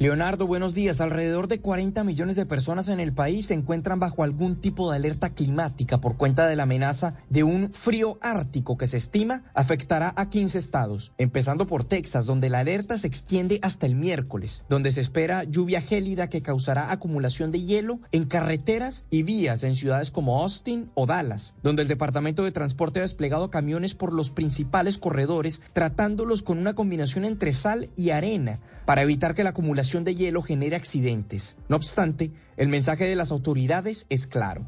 Leonardo, 0.00 0.46
buenos 0.46 0.74
días. 0.74 1.00
Alrededor 1.00 1.48
de 1.48 1.60
40 1.60 2.04
millones 2.04 2.36
de 2.36 2.46
personas 2.46 2.88
en 2.88 3.00
el 3.00 3.12
país 3.12 3.46
se 3.46 3.54
encuentran 3.54 3.98
bajo 3.98 4.22
algún 4.22 4.54
tipo 4.60 4.88
de 4.88 4.96
alerta 4.96 5.30
climática 5.30 6.00
por 6.00 6.16
cuenta 6.16 6.46
de 6.46 6.54
la 6.54 6.62
amenaza 6.62 7.16
de 7.30 7.42
un 7.42 7.72
frío 7.72 8.16
ártico 8.22 8.78
que 8.78 8.86
se 8.86 8.96
estima 8.96 9.42
afectará 9.54 10.14
a 10.16 10.30
15 10.30 10.56
estados, 10.56 11.10
empezando 11.18 11.66
por 11.66 11.84
Texas, 11.84 12.26
donde 12.26 12.48
la 12.48 12.60
alerta 12.60 12.96
se 12.96 13.08
extiende 13.08 13.58
hasta 13.60 13.86
el 13.86 13.96
miércoles, 13.96 14.62
donde 14.68 14.92
se 14.92 15.00
espera 15.00 15.42
lluvia 15.42 15.80
gélida 15.80 16.28
que 16.28 16.42
causará 16.42 16.92
acumulación 16.92 17.50
de 17.50 17.64
hielo 17.64 17.98
en 18.12 18.26
carreteras 18.26 19.04
y 19.10 19.24
vías 19.24 19.64
en 19.64 19.74
ciudades 19.74 20.12
como 20.12 20.40
Austin 20.40 20.92
o 20.94 21.06
Dallas, 21.06 21.54
donde 21.64 21.82
el 21.82 21.88
Departamento 21.88 22.44
de 22.44 22.52
Transporte 22.52 23.00
ha 23.00 23.02
desplegado 23.02 23.50
camiones 23.50 23.96
por 23.96 24.12
los 24.12 24.30
principales 24.30 24.96
corredores, 24.96 25.60
tratándolos 25.72 26.44
con 26.44 26.58
una 26.58 26.74
combinación 26.74 27.24
entre 27.24 27.52
sal 27.52 27.90
y 27.96 28.10
arena 28.10 28.60
para 28.88 29.02
evitar 29.02 29.34
que 29.34 29.44
la 29.44 29.50
acumulación 29.50 30.02
de 30.02 30.14
hielo 30.14 30.40
genere 30.40 30.74
accidentes. 30.74 31.56
No 31.68 31.76
obstante, 31.76 32.32
el 32.56 32.68
mensaje 32.68 33.04
de 33.04 33.16
las 33.16 33.30
autoridades 33.30 34.06
es 34.08 34.26
claro. 34.26 34.66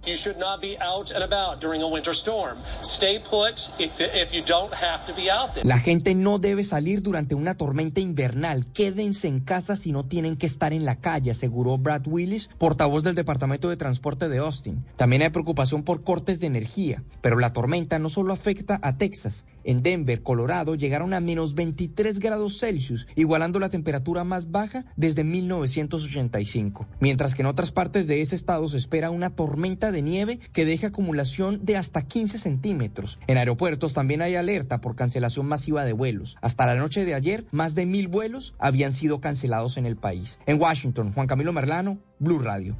La 5.64 5.78
gente 5.78 6.14
no 6.14 6.38
debe 6.38 6.64
salir 6.64 7.00
durante 7.00 7.34
una 7.34 7.54
tormenta 7.54 8.00
invernal. 8.02 8.66
Quédense 8.74 9.26
en 9.26 9.40
casa 9.40 9.74
si 9.74 9.90
no 9.90 10.04
tienen 10.04 10.36
que 10.36 10.44
estar 10.44 10.74
en 10.74 10.84
la 10.84 10.96
calle, 10.96 11.30
aseguró 11.30 11.78
Brad 11.78 12.06
Willis, 12.06 12.50
portavoz 12.58 13.02
del 13.02 13.14
Departamento 13.14 13.70
de 13.70 13.78
Transporte 13.78 14.28
de 14.28 14.36
Austin. 14.36 14.84
También 14.96 15.22
hay 15.22 15.30
preocupación 15.30 15.82
por 15.82 16.04
cortes 16.04 16.40
de 16.40 16.46
energía, 16.46 17.02
pero 17.22 17.38
la 17.38 17.54
tormenta 17.54 17.98
no 17.98 18.10
solo 18.10 18.34
afecta 18.34 18.78
a 18.82 18.98
Texas. 18.98 19.46
En 19.64 19.82
Denver, 19.82 20.22
Colorado, 20.22 20.74
llegaron 20.74 21.14
a 21.14 21.20
menos 21.20 21.54
23 21.54 22.18
grados 22.18 22.58
Celsius, 22.58 23.06
igualando 23.16 23.58
la 23.58 23.68
temperatura 23.68 24.24
más 24.24 24.50
baja 24.50 24.84
desde 24.96 25.24
1985. 25.24 26.88
Mientras 27.00 27.34
que 27.34 27.42
en 27.42 27.46
otras 27.46 27.72
partes 27.72 28.06
de 28.06 28.20
ese 28.20 28.36
estado 28.36 28.66
se 28.68 28.76
espera 28.76 29.10
una 29.10 29.30
tormenta 29.30 29.92
de 29.92 30.02
nieve 30.02 30.38
que 30.52 30.64
deje 30.64 30.86
acumulación 30.86 31.64
de 31.64 31.76
hasta 31.76 32.02
15 32.02 32.38
centímetros. 32.38 33.18
En 33.26 33.38
aeropuertos 33.38 33.94
también 33.94 34.22
hay 34.22 34.34
alerta 34.34 34.80
por 34.80 34.96
cancelación 34.96 35.46
masiva 35.46 35.84
de 35.84 35.92
vuelos. 35.92 36.36
Hasta 36.40 36.66
la 36.66 36.74
noche 36.74 37.04
de 37.04 37.14
ayer, 37.14 37.46
más 37.50 37.74
de 37.74 37.86
mil 37.86 38.08
vuelos 38.08 38.54
habían 38.58 38.92
sido 38.92 39.20
cancelados 39.20 39.76
en 39.76 39.86
el 39.86 39.96
país. 39.96 40.38
En 40.46 40.60
Washington, 40.60 41.12
Juan 41.12 41.26
Camilo 41.26 41.52
Merlano, 41.52 41.98
Blue 42.18 42.38
Radio. 42.38 42.76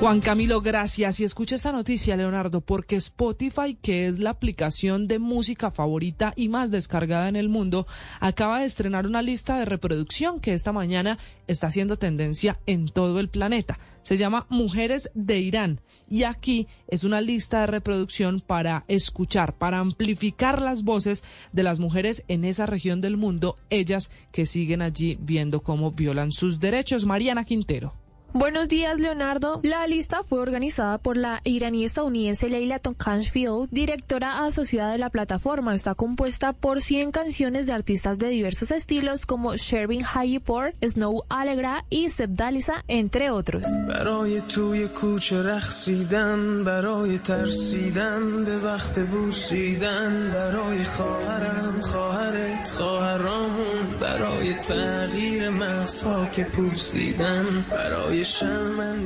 Juan 0.00 0.20
Camilo, 0.20 0.60
gracias. 0.60 1.20
Y 1.20 1.24
escucha 1.24 1.54
esta 1.54 1.72
noticia, 1.72 2.16
Leonardo, 2.16 2.60
porque 2.60 2.96
Spotify, 2.96 3.78
que 3.80 4.06
es 4.06 4.18
la 4.18 4.30
aplicación 4.30 5.06
de 5.06 5.18
música 5.18 5.70
favorita 5.70 6.32
y 6.36 6.48
más 6.48 6.70
descargada 6.70 7.28
en 7.28 7.36
el 7.36 7.48
mundo, 7.48 7.86
acaba 8.20 8.60
de 8.60 8.66
estrenar 8.66 9.06
una 9.06 9.22
lista 9.22 9.56
de 9.56 9.64
reproducción 9.64 10.40
que 10.40 10.52
esta 10.52 10.72
mañana 10.72 11.18
está 11.46 11.68
haciendo 11.68 11.96
tendencia 11.96 12.58
en 12.66 12.88
todo 12.88 13.20
el 13.20 13.28
planeta. 13.28 13.78
Se 14.02 14.16
llama 14.16 14.46
Mujeres 14.50 15.10
de 15.14 15.38
Irán 15.38 15.80
y 16.08 16.24
aquí 16.24 16.66
es 16.88 17.04
una 17.04 17.20
lista 17.20 17.60
de 17.60 17.66
reproducción 17.68 18.40
para 18.40 18.84
escuchar, 18.88 19.56
para 19.56 19.78
amplificar 19.78 20.60
las 20.60 20.82
voces 20.82 21.24
de 21.52 21.62
las 21.62 21.80
mujeres 21.80 22.24
en 22.28 22.44
esa 22.44 22.66
región 22.66 23.00
del 23.00 23.16
mundo, 23.16 23.56
ellas 23.70 24.10
que 24.32 24.44
siguen 24.44 24.82
allí 24.82 25.16
viendo 25.20 25.62
cómo 25.62 25.92
violan 25.92 26.32
sus 26.32 26.60
derechos. 26.60 27.06
Mariana 27.06 27.44
Quintero. 27.44 28.03
Buenos 28.36 28.68
días, 28.68 28.98
Leonardo. 28.98 29.60
La 29.62 29.86
lista 29.86 30.24
fue 30.24 30.40
organizada 30.40 30.98
por 30.98 31.16
la 31.16 31.40
iraní 31.44 31.84
estadounidense 31.84 32.48
Leila 32.48 32.80
Tonkanshfield, 32.80 33.68
directora 33.70 34.44
asociada 34.44 34.90
de 34.90 34.98
la 34.98 35.08
plataforma. 35.08 35.72
Está 35.72 35.94
compuesta 35.94 36.52
por 36.52 36.82
100 36.82 37.12
canciones 37.12 37.66
de 37.66 37.72
artistas 37.72 38.18
de 38.18 38.26
diversos 38.30 38.72
estilos 38.72 39.24
como 39.24 39.54
Shervin 39.54 40.02
Hayipor, 40.04 40.74
Snow 40.82 41.22
Allegra 41.28 41.84
y 41.90 42.08
Sebdalisa, 42.08 42.82
entre 42.88 43.30
otros. 43.30 43.66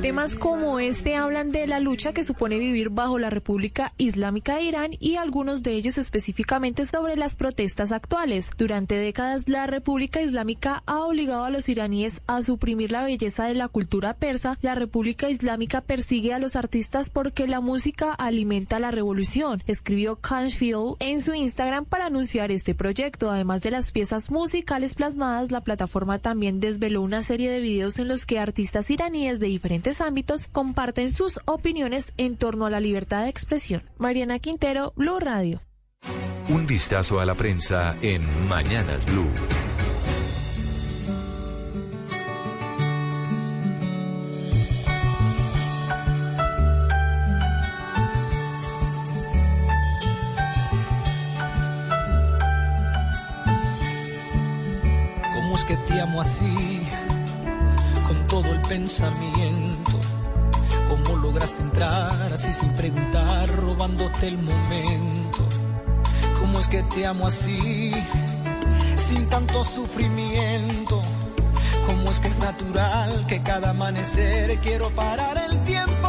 Temas 0.01 0.35
como 0.35 0.79
este 0.79 1.17
hablan 1.17 1.51
de 1.51 1.67
la 1.67 1.81
lucha 1.81 2.13
que 2.13 2.23
supone 2.23 2.57
vivir 2.57 2.89
bajo 2.89 3.19
la 3.19 3.29
República 3.29 3.91
Islámica 3.97 4.55
de 4.55 4.63
Irán 4.63 4.91
y 4.97 5.15
algunos 5.15 5.61
de 5.61 5.73
ellos 5.73 5.97
específicamente 5.97 6.85
sobre 6.85 7.17
las 7.17 7.35
protestas 7.35 7.91
actuales. 7.91 8.51
Durante 8.57 8.95
décadas 8.95 9.49
la 9.49 9.67
República 9.67 10.21
Islámica 10.21 10.83
ha 10.85 10.99
obligado 10.99 11.43
a 11.43 11.49
los 11.49 11.67
iraníes 11.67 12.21
a 12.27 12.41
suprimir 12.43 12.93
la 12.93 13.03
belleza 13.03 13.45
de 13.45 13.55
la 13.55 13.67
cultura 13.67 14.13
persa. 14.13 14.57
La 14.61 14.73
República 14.73 15.29
Islámica 15.29 15.81
persigue 15.81 16.33
a 16.33 16.39
los 16.39 16.55
artistas 16.55 17.09
porque 17.09 17.45
la 17.45 17.59
música 17.59 18.13
alimenta 18.13 18.79
la 18.79 18.91
revolución, 18.91 19.61
escribió 19.67 20.15
Kanshfield 20.15 20.95
en 20.99 21.21
su 21.21 21.33
Instagram 21.33 21.83
para 21.83 22.05
anunciar 22.05 22.51
este 22.51 22.73
proyecto. 22.73 23.31
Además 23.31 23.61
de 23.63 23.71
las 23.71 23.91
piezas 23.91 24.31
musicales 24.31 24.95
plasmadas, 24.95 25.51
la 25.51 25.61
plataforma 25.61 26.19
también 26.19 26.61
desveló 26.61 27.01
una 27.01 27.21
serie 27.21 27.51
de 27.51 27.59
videos 27.59 27.99
en 27.99 28.07
los 28.07 28.25
que 28.25 28.39
artistas 28.39 28.89
iraníes 28.89 29.08
de 29.11 29.47
diferentes 29.47 30.01
ámbitos 30.01 30.45
comparten 30.45 31.09
sus 31.09 31.39
opiniones 31.45 32.13
en 32.17 32.37
torno 32.37 32.67
a 32.67 32.69
la 32.69 32.79
libertad 32.79 33.23
de 33.23 33.29
expresión. 33.29 33.81
Mariana 33.97 34.37
Quintero, 34.37 34.93
Blue 34.95 35.19
Radio. 35.19 35.61
Un 36.47 36.67
vistazo 36.67 37.19
a 37.19 37.25
la 37.25 37.33
prensa 37.33 37.95
en 38.03 38.21
Mañanas 38.47 39.07
Blue. 39.07 39.25
¿Cómo 55.33 55.55
es 55.55 55.65
que 55.65 55.77
te 55.87 55.99
amo 55.99 56.21
así? 56.21 56.78
Todo 58.41 58.53
el 58.53 58.61
pensamiento. 58.61 59.91
¿Cómo 60.87 61.17
lograste 61.17 61.61
entrar 61.61 62.31
así 62.31 62.53
sin 62.53 62.69
preguntar, 62.69 63.49
robándote 63.49 64.29
el 64.29 64.37
momento? 64.37 65.39
¿Cómo 66.39 66.57
es 66.57 66.69
que 66.69 66.81
te 66.83 67.05
amo 67.05 67.27
así? 67.27 67.91
Sin 68.95 69.27
tanto 69.27 69.61
sufrimiento. 69.61 71.01
¿Cómo 71.85 72.09
es 72.11 72.21
que 72.21 72.29
es 72.29 72.39
natural 72.39 73.25
que 73.27 73.43
cada 73.43 73.71
amanecer 73.71 74.57
quiero 74.59 74.89
parar 74.91 75.37
el 75.37 75.61
tiempo? 75.63 76.08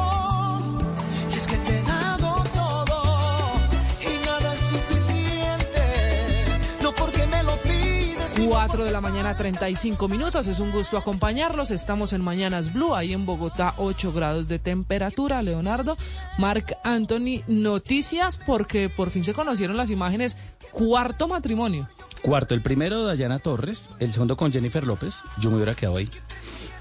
4 8.46 8.84
de 8.84 8.90
la 8.90 9.00
mañana, 9.00 9.36
35 9.36 10.08
minutos. 10.08 10.46
Es 10.46 10.60
un 10.60 10.70
gusto 10.70 10.96
acompañarlos. 10.96 11.70
Estamos 11.70 12.12
en 12.12 12.22
Mañanas 12.22 12.72
Blue, 12.72 12.94
ahí 12.94 13.12
en 13.12 13.26
Bogotá, 13.26 13.74
8 13.76 14.12
grados 14.12 14.48
de 14.48 14.58
temperatura. 14.58 15.42
Leonardo, 15.42 15.96
Mark 16.38 16.76
Anthony, 16.82 17.42
noticias 17.46 18.38
porque 18.38 18.88
por 18.88 19.10
fin 19.10 19.24
se 19.24 19.34
conocieron 19.34 19.76
las 19.76 19.90
imágenes. 19.90 20.38
Cuarto 20.72 21.28
matrimonio. 21.28 21.88
Cuarto, 22.22 22.54
el 22.54 22.62
primero 22.62 23.04
Dayana 23.04 23.38
Torres, 23.38 23.90
el 23.98 24.12
segundo 24.12 24.36
con 24.36 24.52
Jennifer 24.52 24.86
López. 24.86 25.16
Yo 25.38 25.50
me 25.50 25.56
hubiera 25.56 25.74
quedado 25.74 25.98
ahí. 25.98 26.08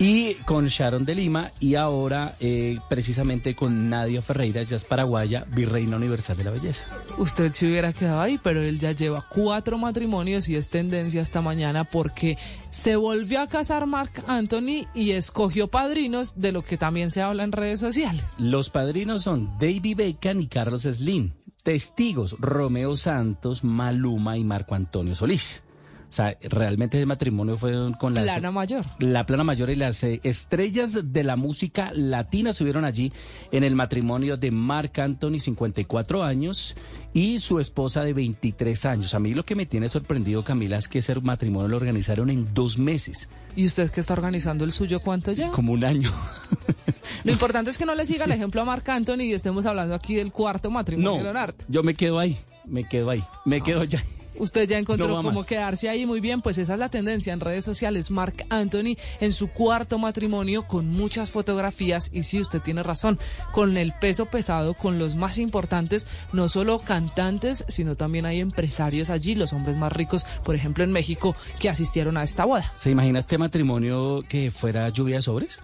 Y 0.02 0.36
con 0.45 0.68
Sharon 0.68 1.04
de 1.04 1.14
Lima 1.14 1.52
y 1.60 1.76
ahora 1.76 2.36
eh, 2.39 2.80
precisamente 2.88 3.54
con 3.54 3.89
Nadia 3.89 4.22
Ferreira, 4.22 4.64
ya 4.64 4.78
es 4.78 4.86
paraguaya, 4.86 5.45
virreina 5.54 5.97
universal 5.97 6.38
de 6.38 6.45
la 6.45 6.52
belleza. 6.52 6.86
Usted 7.18 7.52
se 7.52 7.68
hubiera 7.68 7.91
quedado 7.91 8.22
ahí, 8.22 8.39
pero 8.41 8.64
él 8.64 8.80
ya 8.80 8.93
lleva 8.93 9.26
cuatro 9.28 9.78
matrimonios 9.78 10.47
y 10.47 10.56
es 10.56 10.70
tendencia 10.70 11.22
esta 11.22 11.41
mañana 11.41 11.84
porque 11.84 12.38
se 12.70 12.95
volvió 12.95 13.41
a 13.41 13.47
casar 13.47 13.88
Mark 13.88 14.24
Anthony 14.26 14.88
y 14.95 15.12
escogió 15.12 15.68
padrinos 15.68 16.39
de 16.39 16.54
lo 16.54 16.64
que 16.64 16.78
también 16.78 17.12
se 17.12 17.22
habla 17.22 17.43
en 17.43 17.52
redes 17.52 17.82
sociales. 17.82 18.24
Los 18.38 18.70
padrinos 18.70 19.24
son 19.24 19.58
David 19.60 19.97
Beckham 19.97 20.39
y 20.39 20.47
Carlos 20.47 20.84
Slim. 20.84 21.34
Testigos, 21.62 22.38
Romeo 22.39 22.95
Santos, 22.95 23.66
Maluma 23.66 24.38
y 24.38 24.45
Marco 24.45 24.76
Antonio 24.76 25.14
Solís. 25.14 25.62
O 26.10 26.12
sea, 26.12 26.36
realmente 26.41 26.97
ese 26.97 27.05
matrimonio 27.05 27.55
fueron 27.55 27.93
con 27.93 28.16
la 28.16 28.24
Plana 28.24 28.49
mayor. 28.51 28.84
La 28.97 29.28
plana 29.28 29.43
mayor 29.43 29.70
y 29.70 29.76
las 29.76 30.03
eh, 30.03 30.20
estrellas 30.24 30.97
de 31.14 31.24
la 31.24 31.36
música 31.36 31.91
latina 31.93 32.49
estuvieron 32.49 32.84
allí 32.84 33.14
en 33.51 33.64
el 33.64 33.76
matrimonio 33.76 34.36
de 34.36 34.49
Marc 34.49 34.97
Anthony, 34.97 35.39
54 35.39 36.24
años, 36.24 36.76
y 37.14 37.38
su 37.38 37.60
esposa 37.60 38.03
de 38.03 38.14
23 38.14 38.86
años. 38.86 39.14
A 39.14 39.20
mí 39.20 39.36
lo 39.36 39.45
que 39.45 39.53
me 39.53 39.68
tiene 39.68 39.88
sorprendido, 39.88 40.43
Camila, 40.43 40.78
es 40.78 40.88
que 40.88 40.99
ese 40.99 41.14
matrimonio 41.22 41.68
lo 41.68 41.78
organizaron 41.78 42.32
en 42.32 42.53
dos 42.55 42.80
meses. 42.80 43.30
¿Y 43.55 43.66
usted 43.66 43.91
que 43.91 43.99
está 43.99 44.14
organizando 44.14 44.64
el 44.66 44.72
suyo 44.72 45.01
cuánto 45.01 45.32
ya? 45.32 45.49
Como 45.49 45.74
un 45.74 45.84
año. 45.84 46.12
Lo 47.24 47.32
importante 47.32 47.70
es 47.70 47.78
que 47.78 47.86
no 47.86 47.93
le 47.95 48.05
siga 48.05 48.26
el 48.26 48.32
ejemplo 48.32 48.62
a 48.62 48.66
Marc 48.66 48.88
Anthony 48.89 49.22
y 49.24 49.34
estemos 49.34 49.66
hablando 49.66 49.93
aquí 49.95 50.16
del 50.16 50.32
cuarto 50.32 50.72
matrimonio 50.72 51.12
No, 51.12 51.18
de 51.18 51.24
Leonardo. 51.24 51.55
yo 51.68 51.84
me 51.84 51.93
quedo 51.93 52.20
ahí, 52.20 52.38
me 52.66 52.88
quedo 52.88 53.10
ahí, 53.10 53.24
me 53.45 53.62
quedo 53.62 53.84
ya. 53.84 54.01
Usted 54.40 54.68
ya 54.68 54.80
encontró 54.80 55.08
No 55.08 55.22
cómo 55.22 55.46
quedarse 55.46 55.90
ahí 55.90 56.06
muy 56.06 56.20
bien, 56.20 56.42
pues 56.42 56.58
esa 56.58 56.74
es 56.74 56.80
la 56.80 56.90
tendencia 56.90 57.34
en 57.34 57.40
redes 57.40 57.66
sociales. 57.66 58.10
Mark 58.10 58.46
Anthony 58.50 58.96
en 59.20 59.34
su 59.34 59.50
cuarto 59.50 59.98
matrimonio 59.98 60.68
con 60.68 60.88
muchas 60.88 61.32
fotografías 61.32 62.10
y 62.14 62.24
sí, 62.24 62.40
usted 62.40 62.62
tiene 62.62 62.84
razón, 62.84 63.20
con 63.52 63.78
el 63.78 63.94
peso 63.94 64.26
pesado, 64.26 64.74
con 64.74 64.98
los 65.00 65.16
más 65.16 65.38
importantes, 65.38 66.08
no 66.34 66.50
solo 66.50 66.80
cantantes, 66.80 67.66
sino 67.68 67.96
también 67.96 68.26
hay 68.26 68.40
empresarios 68.40 69.10
allí, 69.10 69.36
los 69.36 69.54
hombres 69.54 69.78
más 69.78 69.94
ricos, 69.94 70.26
por 70.44 70.56
ejemplo 70.56 70.84
en 70.84 70.92
México, 70.92 71.36
que 71.60 71.70
asistieron 71.70 72.18
a 72.18 72.24
esta 72.24 72.46
boda. 72.46 72.72
¿Se 72.76 72.90
imagina 72.90 73.20
este 73.20 73.38
matrimonio 73.38 74.24
que 74.28 74.52
fuera 74.52 74.90
lluvia 74.90 75.18
de 75.18 75.22
sobres? 75.22 75.60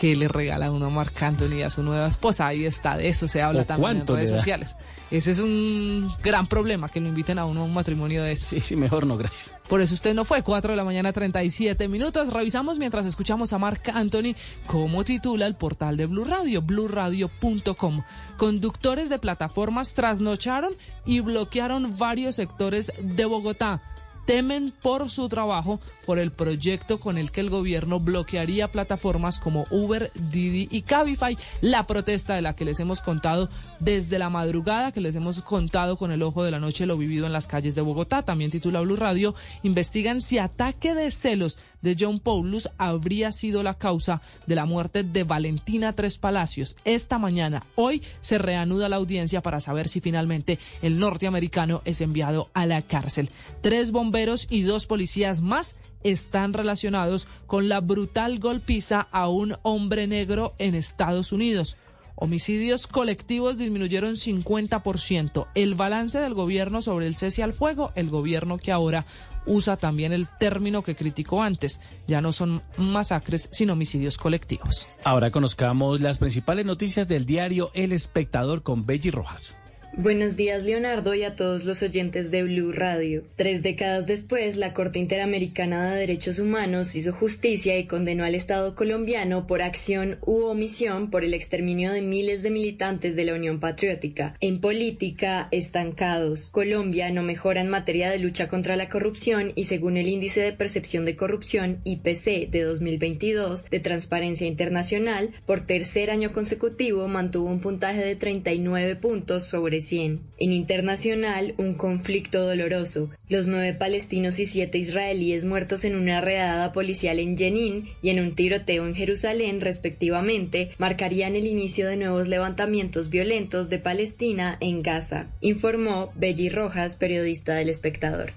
Que 0.00 0.14
le 0.14 0.28
regala 0.28 0.70
uno 0.70 0.86
a 0.86 0.90
Marc 0.90 1.22
Anthony 1.22 1.62
a 1.64 1.70
su 1.70 1.82
nueva 1.82 2.06
esposa. 2.06 2.46
Ahí 2.46 2.64
está, 2.64 2.96
de 2.96 3.08
eso 3.08 3.28
se 3.28 3.42
habla 3.42 3.62
¿O 3.62 3.66
también 3.66 3.98
en 3.98 4.06
redes 4.06 4.30
sociales. 4.30 4.76
Ese 5.10 5.30
es 5.30 5.38
un 5.38 6.12
gran 6.22 6.46
problema, 6.46 6.88
que 6.88 7.00
lo 7.00 7.08
inviten 7.08 7.38
a 7.38 7.44
uno 7.44 7.60
a 7.60 7.64
un 7.64 7.72
matrimonio 7.72 8.22
de 8.22 8.32
esos. 8.32 8.48
Sí, 8.48 8.60
sí, 8.60 8.76
mejor 8.76 9.06
no, 9.06 9.16
gracias. 9.16 9.54
Por 9.68 9.80
eso 9.80 9.94
usted 9.94 10.14
no 10.14 10.24
fue, 10.24 10.42
4 10.42 10.72
de 10.72 10.76
la 10.76 10.84
mañana 10.84 11.12
37 11.12 11.88
minutos. 11.88 12.32
Revisamos 12.32 12.78
mientras 12.78 13.06
escuchamos 13.06 13.52
a 13.52 13.58
Marc 13.58 13.88
Anthony 13.88 14.34
cómo 14.66 15.04
titula 15.04 15.46
el 15.46 15.54
portal 15.54 15.96
de 15.96 16.06
Blue 16.06 16.24
Radio, 16.24 16.62
bluradio.com. 16.62 18.02
Conductores 18.36 19.08
de 19.08 19.18
plataformas 19.18 19.94
trasnocharon 19.94 20.74
y 21.04 21.20
bloquearon 21.20 21.96
varios 21.96 22.36
sectores 22.36 22.92
de 23.00 23.24
Bogotá. 23.24 23.82
Temen 24.26 24.72
por 24.82 25.08
su 25.08 25.28
trabajo 25.28 25.80
por 26.04 26.18
el 26.18 26.32
proyecto 26.32 27.00
con 27.00 27.16
el 27.16 27.30
que 27.30 27.40
el 27.40 27.50
gobierno 27.50 28.00
bloquearía 28.00 28.70
plataformas 28.72 29.38
como 29.38 29.66
Uber, 29.70 30.10
Didi 30.14 30.68
y 30.70 30.82
Cabify. 30.82 31.38
La 31.60 31.86
protesta 31.86 32.34
de 32.34 32.42
la 32.42 32.54
que 32.54 32.64
les 32.64 32.80
hemos 32.80 33.00
contado 33.00 33.48
desde 33.80 34.18
la 34.18 34.28
madrugada, 34.28 34.92
que 34.92 35.00
les 35.00 35.14
hemos 35.14 35.40
contado 35.42 35.96
con 35.96 36.10
el 36.10 36.22
ojo 36.22 36.44
de 36.44 36.50
la 36.50 36.58
noche 36.58 36.86
lo 36.86 36.98
vivido 36.98 37.26
en 37.26 37.32
las 37.32 37.46
calles 37.46 37.74
de 37.74 37.82
Bogotá. 37.82 38.22
También 38.22 38.50
titula 38.50 38.80
Blue 38.80 38.96
Radio. 38.96 39.34
Investigan 39.62 40.20
si 40.20 40.38
ataque 40.38 40.94
de 40.94 41.10
celos 41.10 41.56
de 41.82 41.96
John 41.98 42.20
Paulus 42.20 42.68
habría 42.78 43.32
sido 43.32 43.62
la 43.62 43.74
causa 43.74 44.22
de 44.46 44.54
la 44.54 44.66
muerte 44.66 45.02
de 45.02 45.24
Valentina 45.24 45.92
Tres 45.92 46.18
Palacios. 46.18 46.76
Esta 46.84 47.18
mañana, 47.18 47.64
hoy, 47.74 48.02
se 48.20 48.38
reanuda 48.38 48.88
la 48.88 48.96
audiencia 48.96 49.42
para 49.42 49.60
saber 49.60 49.88
si 49.88 50.00
finalmente 50.00 50.58
el 50.82 50.98
norteamericano 50.98 51.82
es 51.84 52.00
enviado 52.00 52.50
a 52.54 52.66
la 52.66 52.82
cárcel. 52.82 53.30
Tres 53.60 53.90
bomberos 53.92 54.46
y 54.50 54.62
dos 54.62 54.86
policías 54.86 55.40
más 55.40 55.76
están 56.02 56.52
relacionados 56.52 57.26
con 57.46 57.68
la 57.68 57.80
brutal 57.80 58.38
golpiza 58.38 59.08
a 59.10 59.28
un 59.28 59.56
hombre 59.62 60.06
negro 60.06 60.54
en 60.58 60.74
Estados 60.74 61.32
Unidos. 61.32 61.76
Homicidios 62.18 62.86
colectivos 62.86 63.58
disminuyeron 63.58 64.14
50%. 64.14 65.48
El 65.54 65.74
balance 65.74 66.18
del 66.18 66.32
gobierno 66.32 66.80
sobre 66.80 67.06
el 67.06 67.16
cese 67.16 67.42
al 67.42 67.52
fuego, 67.52 67.92
el 67.94 68.08
gobierno 68.08 68.56
que 68.56 68.72
ahora 68.72 69.04
usa 69.46 69.76
también 69.76 70.12
el 70.12 70.28
término 70.28 70.82
que 70.82 70.96
criticó 70.96 71.42
antes. 71.42 71.80
Ya 72.06 72.20
no 72.20 72.32
son 72.32 72.62
masacres, 72.76 73.48
sino 73.52 73.72
homicidios 73.72 74.18
colectivos. 74.18 74.86
Ahora 75.04 75.30
conozcamos 75.30 76.00
las 76.00 76.18
principales 76.18 76.66
noticias 76.66 77.08
del 77.08 77.26
diario 77.26 77.70
El 77.74 77.92
Espectador 77.92 78.62
con 78.62 78.86
Belly 78.86 79.10
Rojas. 79.10 79.56
Buenos 79.98 80.36
días, 80.36 80.62
Leonardo, 80.64 81.14
y 81.14 81.22
a 81.22 81.36
todos 81.36 81.64
los 81.64 81.82
oyentes 81.82 82.30
de 82.30 82.42
Blue 82.42 82.70
Radio. 82.70 83.24
Tres 83.34 83.62
décadas 83.62 84.06
después, 84.06 84.58
la 84.58 84.74
Corte 84.74 84.98
Interamericana 84.98 85.90
de 85.90 86.00
Derechos 86.00 86.38
Humanos 86.38 86.94
hizo 86.94 87.14
justicia 87.14 87.78
y 87.78 87.86
condenó 87.86 88.24
al 88.24 88.34
Estado 88.34 88.74
colombiano 88.74 89.46
por 89.46 89.62
acción 89.62 90.18
u 90.26 90.42
omisión 90.42 91.08
por 91.08 91.24
el 91.24 91.32
exterminio 91.32 91.92
de 91.92 92.02
miles 92.02 92.42
de 92.42 92.50
militantes 92.50 93.16
de 93.16 93.24
la 93.24 93.32
Unión 93.32 93.58
Patriótica. 93.58 94.36
En 94.40 94.60
política, 94.60 95.48
estancados. 95.50 96.50
Colombia 96.50 97.10
no 97.10 97.22
mejora 97.22 97.62
en 97.62 97.70
materia 97.70 98.10
de 98.10 98.18
lucha 98.18 98.48
contra 98.48 98.76
la 98.76 98.90
corrupción 98.90 99.52
y 99.54 99.64
según 99.64 99.96
el 99.96 100.08
Índice 100.08 100.42
de 100.42 100.52
Percepción 100.52 101.06
de 101.06 101.16
Corrupción, 101.16 101.80
IPC, 101.84 102.50
de 102.50 102.64
2022, 102.64 103.70
de 103.70 103.80
Transparencia 103.80 104.46
Internacional, 104.46 105.30
por 105.46 105.62
tercer 105.62 106.10
año 106.10 106.34
consecutivo 106.34 107.08
mantuvo 107.08 107.48
un 107.48 107.62
puntaje 107.62 108.04
de 108.04 108.14
39 108.14 108.96
puntos 108.96 109.44
sobre 109.44 109.85
100. 109.86 110.20
En 110.38 110.52
internacional, 110.52 111.54
un 111.58 111.74
conflicto 111.74 112.46
doloroso. 112.46 113.10
Los 113.28 113.46
nueve 113.46 113.72
palestinos 113.72 114.38
y 114.38 114.46
siete 114.46 114.78
israelíes 114.78 115.44
muertos 115.44 115.84
en 115.84 115.96
una 115.96 116.20
redada 116.20 116.72
policial 116.72 117.18
en 117.18 117.36
Jenin 117.36 117.88
y 118.02 118.10
en 118.10 118.20
un 118.20 118.34
tiroteo 118.34 118.86
en 118.86 118.94
Jerusalén, 118.94 119.60
respectivamente, 119.60 120.70
marcarían 120.78 121.36
el 121.36 121.46
inicio 121.46 121.88
de 121.88 121.96
nuevos 121.96 122.28
levantamientos 122.28 123.10
violentos 123.10 123.70
de 123.70 123.78
Palestina 123.78 124.56
en 124.60 124.82
Gaza, 124.82 125.28
informó 125.40 126.12
Belly 126.14 126.48
Rojas, 126.48 126.96
periodista 126.96 127.54
del 127.54 127.68
Espectador. 127.68 128.32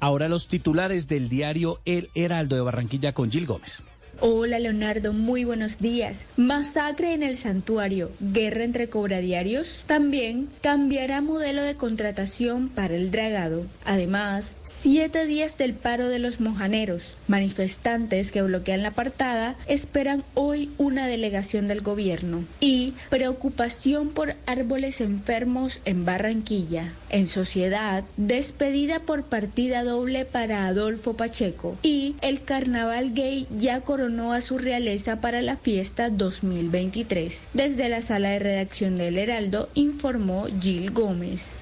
Ahora 0.00 0.28
los 0.28 0.48
titulares 0.48 1.08
del 1.08 1.28
diario 1.28 1.80
El 1.84 2.10
Heraldo 2.14 2.56
de 2.56 2.62
Barranquilla 2.62 3.12
con 3.12 3.30
Gil 3.30 3.46
Gómez. 3.46 3.82
Hola 4.20 4.60
Leonardo, 4.60 5.12
muy 5.12 5.44
buenos 5.44 5.80
días. 5.80 6.26
Masacre 6.36 7.14
en 7.14 7.24
el 7.24 7.36
santuario, 7.36 8.12
guerra 8.20 8.62
entre 8.62 8.88
cobradiarios. 8.88 9.82
También 9.86 10.48
cambiará 10.62 11.20
modelo 11.20 11.62
de 11.62 11.74
contratación 11.74 12.68
para 12.68 12.94
el 12.94 13.10
dragado. 13.10 13.66
Además, 13.84 14.56
siete 14.62 15.26
días 15.26 15.58
del 15.58 15.74
paro 15.74 16.08
de 16.08 16.20
los 16.20 16.40
mojaneros. 16.40 17.16
Manifestantes 17.26 18.30
que 18.30 18.42
bloquean 18.42 18.82
la 18.82 18.90
apartada 18.90 19.56
esperan 19.66 20.24
hoy 20.34 20.70
una 20.78 21.08
delegación 21.08 21.66
del 21.66 21.80
gobierno. 21.80 22.44
Y 22.60 22.94
preocupación 23.10 24.10
por 24.10 24.36
árboles 24.46 25.00
enfermos 25.00 25.82
en 25.84 26.04
Barranquilla. 26.04 26.92
En 27.14 27.28
sociedad, 27.28 28.02
despedida 28.16 28.98
por 28.98 29.22
partida 29.22 29.84
doble 29.84 30.24
para 30.24 30.66
Adolfo 30.66 31.14
Pacheco. 31.14 31.78
Y 31.80 32.16
el 32.22 32.42
carnaval 32.42 33.14
gay 33.14 33.46
ya 33.54 33.82
coronó 33.82 34.32
a 34.32 34.40
su 34.40 34.58
realeza 34.58 35.20
para 35.20 35.40
la 35.40 35.56
fiesta 35.56 36.10
2023. 36.10 37.46
Desde 37.54 37.88
la 37.88 38.02
sala 38.02 38.30
de 38.30 38.40
redacción 38.40 38.96
del 38.96 39.16
Heraldo 39.16 39.68
informó 39.74 40.48
Gil 40.60 40.90
Gómez. 40.90 41.60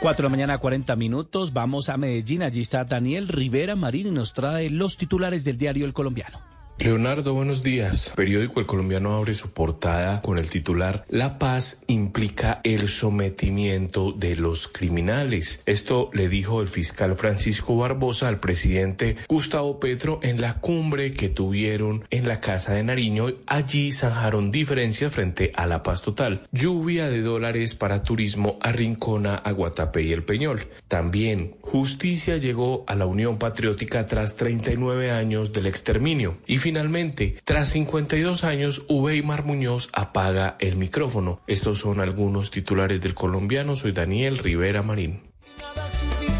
4 0.00 0.22
de 0.22 0.22
la 0.22 0.30
mañana, 0.30 0.56
40 0.56 0.96
minutos. 0.96 1.52
Vamos 1.52 1.90
a 1.90 1.98
Medellín. 1.98 2.42
Allí 2.42 2.62
está 2.62 2.86
Daniel 2.86 3.28
Rivera 3.28 3.76
Marín 3.76 4.06
y 4.06 4.10
nos 4.10 4.32
trae 4.32 4.70
los 4.70 4.96
titulares 4.96 5.44
del 5.44 5.58
diario 5.58 5.84
El 5.84 5.92
Colombiano. 5.92 6.40
Leonardo, 6.78 7.34
buenos 7.34 7.62
días. 7.62 8.12
periódico 8.16 8.58
El 8.58 8.66
Colombiano 8.66 9.14
abre 9.14 9.34
su 9.34 9.52
portada 9.52 10.20
con 10.20 10.38
el 10.38 10.48
titular 10.48 11.04
La 11.08 11.38
paz 11.38 11.84
implica 11.86 12.60
el 12.64 12.88
sometimiento 12.88 14.12
de 14.12 14.34
los 14.34 14.66
criminales. 14.66 15.62
Esto 15.66 16.10
le 16.12 16.28
dijo 16.28 16.60
el 16.60 16.68
fiscal 16.68 17.14
Francisco 17.14 17.76
Barbosa 17.76 18.26
al 18.26 18.40
presidente 18.40 19.16
Gustavo 19.28 19.78
Petro 19.78 20.18
en 20.22 20.40
la 20.40 20.58
cumbre 20.58 21.14
que 21.14 21.28
tuvieron 21.28 22.04
en 22.10 22.26
la 22.26 22.40
Casa 22.40 22.74
de 22.74 22.82
Nariño. 22.82 23.28
Allí 23.46 23.92
zanjaron 23.92 24.50
diferencias 24.50 25.12
frente 25.14 25.52
a 25.54 25.66
la 25.66 25.84
paz 25.84 26.02
total. 26.02 26.48
Lluvia 26.50 27.08
de 27.08 27.20
dólares 27.20 27.76
para 27.76 28.02
turismo 28.02 28.58
a 28.60 29.50
Guatapé 29.52 30.02
y 30.02 30.12
el 30.12 30.24
Peñol. 30.24 30.66
También 30.88 31.56
justicia 31.60 32.38
llegó 32.38 32.84
a 32.86 32.94
la 32.94 33.06
Unión 33.06 33.38
Patriótica 33.38 34.06
tras 34.06 34.36
39 34.36 35.12
años 35.12 35.52
del 35.52 35.66
exterminio. 35.66 36.38
Finalmente, 36.62 37.36
tras 37.44 37.68
52 37.70 38.44
años, 38.44 38.84
Uweimar 38.88 39.44
Muñoz 39.44 39.90
apaga 39.92 40.56
el 40.60 40.76
micrófono. 40.76 41.40
Estos 41.46 41.80
son 41.80 42.00
algunos 42.00 42.50
titulares 42.50 43.00
del 43.00 43.14
colombiano. 43.14 43.74
Soy 43.76 43.92
Daniel 43.92 44.38
Rivera 44.38 44.82
Marín. 44.82 45.32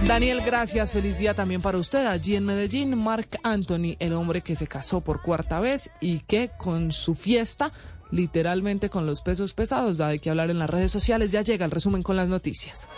Daniel, 0.06 0.42
gracias. 0.44 0.92
Feliz 0.92 1.18
día 1.18 1.34
también 1.34 1.60
para 1.60 1.78
usted. 1.78 2.06
Allí 2.06 2.36
en 2.36 2.44
Medellín, 2.44 2.96
Mark 2.96 3.28
Anthony, 3.42 3.96
el 3.98 4.12
hombre 4.12 4.42
que 4.42 4.56
se 4.56 4.66
casó 4.66 5.00
por 5.00 5.22
cuarta 5.22 5.60
vez 5.60 5.90
y 6.00 6.20
que 6.20 6.50
con 6.56 6.92
su 6.92 7.14
fiesta, 7.14 7.72
literalmente 8.10 8.90
con 8.90 9.06
los 9.06 9.22
pesos 9.22 9.52
pesados, 9.52 9.98
da 9.98 10.08
de 10.08 10.20
qué 10.20 10.30
hablar 10.30 10.50
en 10.50 10.58
las 10.58 10.70
redes 10.70 10.92
sociales. 10.92 11.32
Ya 11.32 11.42
llega 11.42 11.64
el 11.64 11.70
resumen 11.72 12.02
con 12.02 12.16
las 12.16 12.28
noticias. 12.28 12.88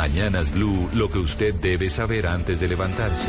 Mañanas 0.00 0.50
Blue, 0.50 0.88
lo 0.94 1.10
que 1.10 1.18
usted 1.18 1.54
debe 1.56 1.90
saber 1.90 2.26
antes 2.26 2.58
de 2.58 2.68
levantarse. 2.68 3.28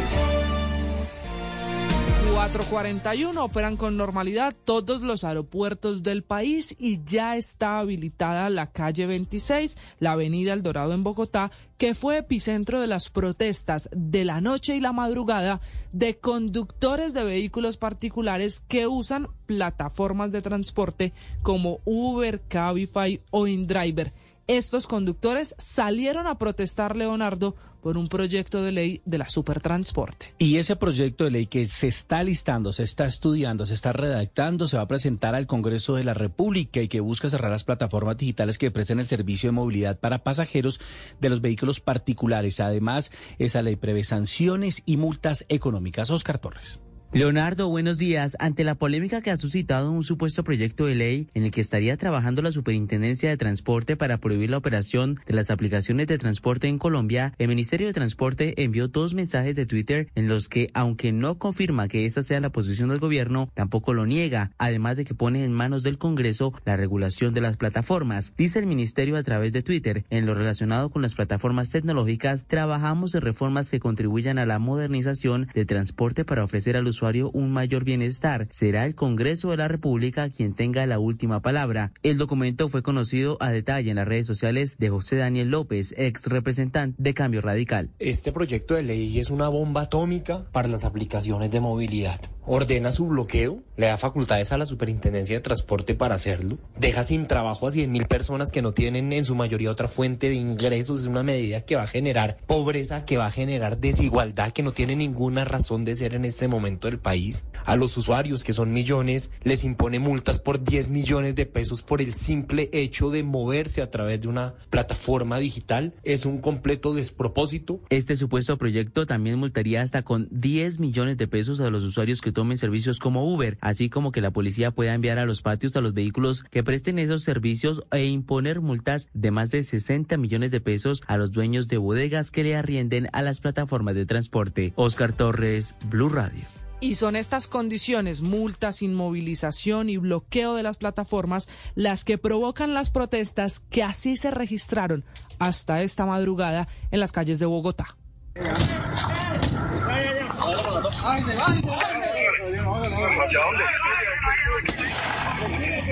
441 2.31 3.43
operan 3.43 3.75
con 3.75 3.97
normalidad 3.97 4.55
todos 4.63 5.01
los 5.01 5.25
aeropuertos 5.25 6.01
del 6.01 6.23
país 6.23 6.73
y 6.79 7.03
ya 7.03 7.35
está 7.35 7.79
habilitada 7.79 8.49
la 8.49 8.71
calle 8.71 9.05
26, 9.05 9.77
la 9.99 10.13
avenida 10.13 10.53
El 10.53 10.63
Dorado 10.63 10.93
en 10.93 11.03
Bogotá, 11.03 11.51
que 11.77 11.93
fue 11.93 12.19
epicentro 12.19 12.79
de 12.79 12.87
las 12.87 13.09
protestas 13.09 13.89
de 13.91 14.23
la 14.23 14.39
noche 14.39 14.73
y 14.73 14.79
la 14.79 14.93
madrugada 14.93 15.59
de 15.91 16.19
conductores 16.19 17.13
de 17.13 17.25
vehículos 17.25 17.75
particulares 17.75 18.63
que 18.69 18.87
usan 18.87 19.27
plataformas 19.45 20.31
de 20.31 20.41
transporte 20.41 21.11
como 21.43 21.81
Uber, 21.83 22.41
Cabify 22.47 23.19
o 23.29 23.45
InDriver 23.45 24.13
estos 24.47 24.87
conductores 24.87 25.55
salieron 25.57 26.27
a 26.27 26.37
protestar, 26.37 26.95
Leonardo, 26.95 27.55
por 27.81 27.97
un 27.97 28.07
proyecto 28.07 28.63
de 28.63 28.71
ley 28.71 29.01
de 29.05 29.17
la 29.17 29.29
supertransporte. 29.29 30.33
Y 30.37 30.57
ese 30.57 30.75
proyecto 30.75 31.23
de 31.23 31.31
ley 31.31 31.45
que 31.47 31.65
se 31.65 31.87
está 31.87 32.23
listando, 32.23 32.73
se 32.73 32.83
está 32.83 33.05
estudiando, 33.05 33.65
se 33.65 33.73
está 33.73 33.91
redactando, 33.91 34.67
se 34.67 34.77
va 34.77 34.83
a 34.83 34.87
presentar 34.87 35.35
al 35.35 35.47
Congreso 35.47 35.95
de 35.95 36.03
la 36.03 36.13
República 36.13 36.81
y 36.81 36.87
que 36.87 36.99
busca 36.99 37.29
cerrar 37.29 37.51
las 37.51 37.63
plataformas 37.63 38.17
digitales 38.17 38.57
que 38.57 38.71
presten 38.71 38.99
el 38.99 39.07
servicio 39.07 39.47
de 39.47 39.53
movilidad 39.53 39.99
para 39.99 40.23
pasajeros 40.23 40.79
de 41.19 41.29
los 41.29 41.41
vehículos 41.41 41.79
particulares. 41.79 42.59
Además, 42.59 43.11
esa 43.39 43.61
ley 43.61 43.75
prevé 43.75 44.03
sanciones 44.03 44.83
y 44.85 44.97
multas 44.97 45.45
económicas. 45.49 46.11
Oscar 46.11 46.37
Torres. 46.37 46.79
Leonardo, 47.13 47.67
buenos 47.67 47.97
días. 47.97 48.37
Ante 48.39 48.63
la 48.63 48.75
polémica 48.75 49.21
que 49.21 49.31
ha 49.31 49.37
suscitado 49.37 49.91
un 49.91 50.05
supuesto 50.05 50.45
proyecto 50.45 50.85
de 50.85 50.95
ley 50.95 51.27
en 51.33 51.43
el 51.43 51.51
que 51.51 51.59
estaría 51.59 51.97
trabajando 51.97 52.41
la 52.41 52.53
Superintendencia 52.53 53.29
de 53.29 53.35
Transporte 53.35 53.97
para 53.97 54.19
prohibir 54.19 54.49
la 54.49 54.57
operación 54.57 55.19
de 55.27 55.33
las 55.33 55.51
aplicaciones 55.51 56.07
de 56.07 56.17
transporte 56.17 56.69
en 56.69 56.77
Colombia, 56.77 57.33
el 57.37 57.49
Ministerio 57.49 57.87
de 57.87 57.93
Transporte 57.93 58.63
envió 58.63 58.87
dos 58.87 59.13
mensajes 59.13 59.55
de 59.55 59.65
Twitter 59.65 60.07
en 60.15 60.29
los 60.29 60.47
que, 60.47 60.71
aunque 60.73 61.11
no 61.11 61.37
confirma 61.37 61.89
que 61.89 62.05
esa 62.05 62.23
sea 62.23 62.39
la 62.39 62.53
posición 62.53 62.87
del 62.87 62.99
gobierno, 62.99 63.51
tampoco 63.55 63.93
lo 63.93 64.05
niega, 64.05 64.51
además 64.57 64.95
de 64.95 65.03
que 65.03 65.13
pone 65.13 65.43
en 65.43 65.51
manos 65.51 65.83
del 65.83 65.97
Congreso 65.97 66.53
la 66.63 66.77
regulación 66.77 67.33
de 67.33 67.41
las 67.41 67.57
plataformas. 67.57 68.33
Dice 68.37 68.59
el 68.59 68.67
Ministerio 68.67 69.17
a 69.17 69.23
través 69.23 69.51
de 69.51 69.63
Twitter, 69.63 70.05
en 70.11 70.25
lo 70.25 70.33
relacionado 70.33 70.89
con 70.89 71.01
las 71.01 71.15
plataformas 71.15 71.71
tecnológicas, 71.71 72.45
trabajamos 72.47 73.15
en 73.15 73.21
reformas 73.21 73.69
que 73.69 73.81
contribuyan 73.81 74.39
a 74.39 74.45
la 74.45 74.59
modernización 74.59 75.49
de 75.53 75.65
transporte 75.65 76.23
para 76.23 76.45
ofrecer 76.45 76.77
a 76.77 76.81
los 77.01 77.31
un 77.33 77.51
mayor 77.51 77.83
bienestar. 77.83 78.47
Será 78.51 78.85
el 78.85 78.93
Congreso 78.93 79.49
de 79.49 79.57
la 79.57 79.67
República 79.67 80.29
quien 80.29 80.53
tenga 80.53 80.85
la 80.85 80.99
última 80.99 81.41
palabra. 81.41 81.93
El 82.03 82.17
documento 82.17 82.69
fue 82.69 82.83
conocido 82.83 83.37
a 83.39 83.49
detalle 83.49 83.89
en 83.89 83.95
las 83.95 84.07
redes 84.07 84.27
sociales 84.27 84.77
de 84.77 84.89
José 84.89 85.15
Daniel 85.15 85.49
López, 85.49 85.95
ex 85.97 86.27
representante 86.27 86.95
de 87.01 87.13
Cambio 87.13 87.41
Radical. 87.41 87.89
Este 87.97 88.31
proyecto 88.31 88.75
de 88.75 88.83
ley 88.83 89.19
es 89.19 89.31
una 89.31 89.49
bomba 89.49 89.81
atómica 89.81 90.45
para 90.51 90.67
las 90.67 90.85
aplicaciones 90.85 91.49
de 91.49 91.59
movilidad 91.59 92.21
ordena 92.45 92.91
su 92.91 93.07
bloqueo, 93.07 93.63
le 93.77 93.87
da 93.87 93.97
facultades 93.97 94.51
a 94.51 94.57
la 94.57 94.65
Superintendencia 94.65 95.35
de 95.35 95.41
Transporte 95.41 95.95
para 95.95 96.15
hacerlo, 96.15 96.57
deja 96.77 97.03
sin 97.03 97.27
trabajo 97.27 97.67
a 97.67 97.71
100 97.71 97.91
mil 97.91 98.05
personas 98.07 98.51
que 98.51 98.61
no 98.61 98.73
tienen 98.73 99.13
en 99.13 99.25
su 99.25 99.35
mayoría 99.35 99.71
otra 99.71 99.87
fuente 99.87 100.29
de 100.29 100.35
ingresos, 100.35 101.01
es 101.01 101.07
una 101.07 101.23
medida 101.23 101.61
que 101.61 101.75
va 101.75 101.83
a 101.83 101.87
generar 101.87 102.37
pobreza, 102.47 103.05
que 103.05 103.17
va 103.17 103.27
a 103.27 103.31
generar 103.31 103.77
desigualdad, 103.77 104.51
que 104.51 104.63
no 104.63 104.71
tiene 104.71 104.95
ninguna 104.95 105.45
razón 105.45 105.85
de 105.85 105.95
ser 105.95 106.15
en 106.15 106.25
este 106.25 106.47
momento 106.47 106.87
del 106.91 106.99
país. 106.99 107.47
A 107.65 107.75
los 107.75 107.97
usuarios, 107.97 108.43
que 108.43 108.53
son 108.53 108.73
millones, 108.73 109.31
les 109.43 109.63
impone 109.63 109.99
multas 109.99 110.39
por 110.39 110.63
10 110.63 110.89
millones 110.89 111.35
de 111.35 111.45
pesos 111.45 111.81
por 111.81 112.01
el 112.01 112.13
simple 112.13 112.69
hecho 112.73 113.09
de 113.09 113.23
moverse 113.23 113.81
a 113.81 113.89
través 113.89 114.21
de 114.21 114.27
una 114.27 114.53
plataforma 114.69 115.39
digital. 115.39 115.93
Es 116.03 116.25
un 116.25 116.39
completo 116.39 116.93
despropósito. 116.93 117.81
Este 117.89 118.15
supuesto 118.15 118.57
proyecto 118.57 119.05
también 119.05 119.39
multaría 119.39 119.81
hasta 119.81 120.03
con 120.03 120.27
10 120.31 120.79
millones 120.79 121.17
de 121.17 121.27
pesos 121.27 121.59
a 121.59 121.69
los 121.69 121.83
usuarios 121.83 122.21
que 122.21 122.31
tomen 122.31 122.57
servicios 122.57 122.99
como 122.99 123.31
Uber, 123.33 123.57
así 123.61 123.89
como 123.89 124.11
que 124.11 124.21
la 124.21 124.31
policía 124.31 124.71
pueda 124.71 124.93
enviar 124.93 125.17
a 125.17 125.25
los 125.25 125.41
patios 125.41 125.75
a 125.75 125.81
los 125.81 125.93
vehículos 125.93 126.43
que 126.49 126.63
presten 126.63 126.99
esos 126.99 127.23
servicios 127.23 127.83
e 127.91 128.05
imponer 128.05 128.61
multas 128.61 129.09
de 129.13 129.31
más 129.31 129.49
de 129.49 129.63
60 129.63 130.17
millones 130.17 130.51
de 130.51 130.61
pesos 130.61 131.03
a 131.07 131.17
los 131.17 131.31
dueños 131.31 131.67
de 131.67 131.77
bodegas 131.77 132.31
que 132.31 132.43
le 132.43 132.55
arrienden 132.55 133.07
a 133.13 133.21
las 133.21 133.39
plataformas 133.39 133.95
de 133.95 134.05
transporte. 134.05 134.73
Oscar 134.75 135.13
Torres, 135.13 135.77
Blue 135.89 136.09
Radio. 136.09 136.60
Y 136.81 136.95
son 136.95 137.15
estas 137.15 137.47
condiciones, 137.47 138.21
multas, 138.21 138.81
inmovilización 138.81 139.89
y 139.89 139.97
bloqueo 139.97 140.55
de 140.55 140.63
las 140.63 140.77
plataformas, 140.77 141.47
las 141.75 142.03
que 142.03 142.17
provocan 142.17 142.73
las 142.73 142.89
protestas 142.89 143.59
que 143.69 143.83
así 143.83 144.17
se 144.17 144.31
registraron 144.31 145.05
hasta 145.37 145.83
esta 145.83 146.05
madrugada 146.05 146.67
en 146.89 146.99
las 146.99 147.11
calles 147.11 147.37
de 147.39 147.45
Bogotá. 147.45 147.95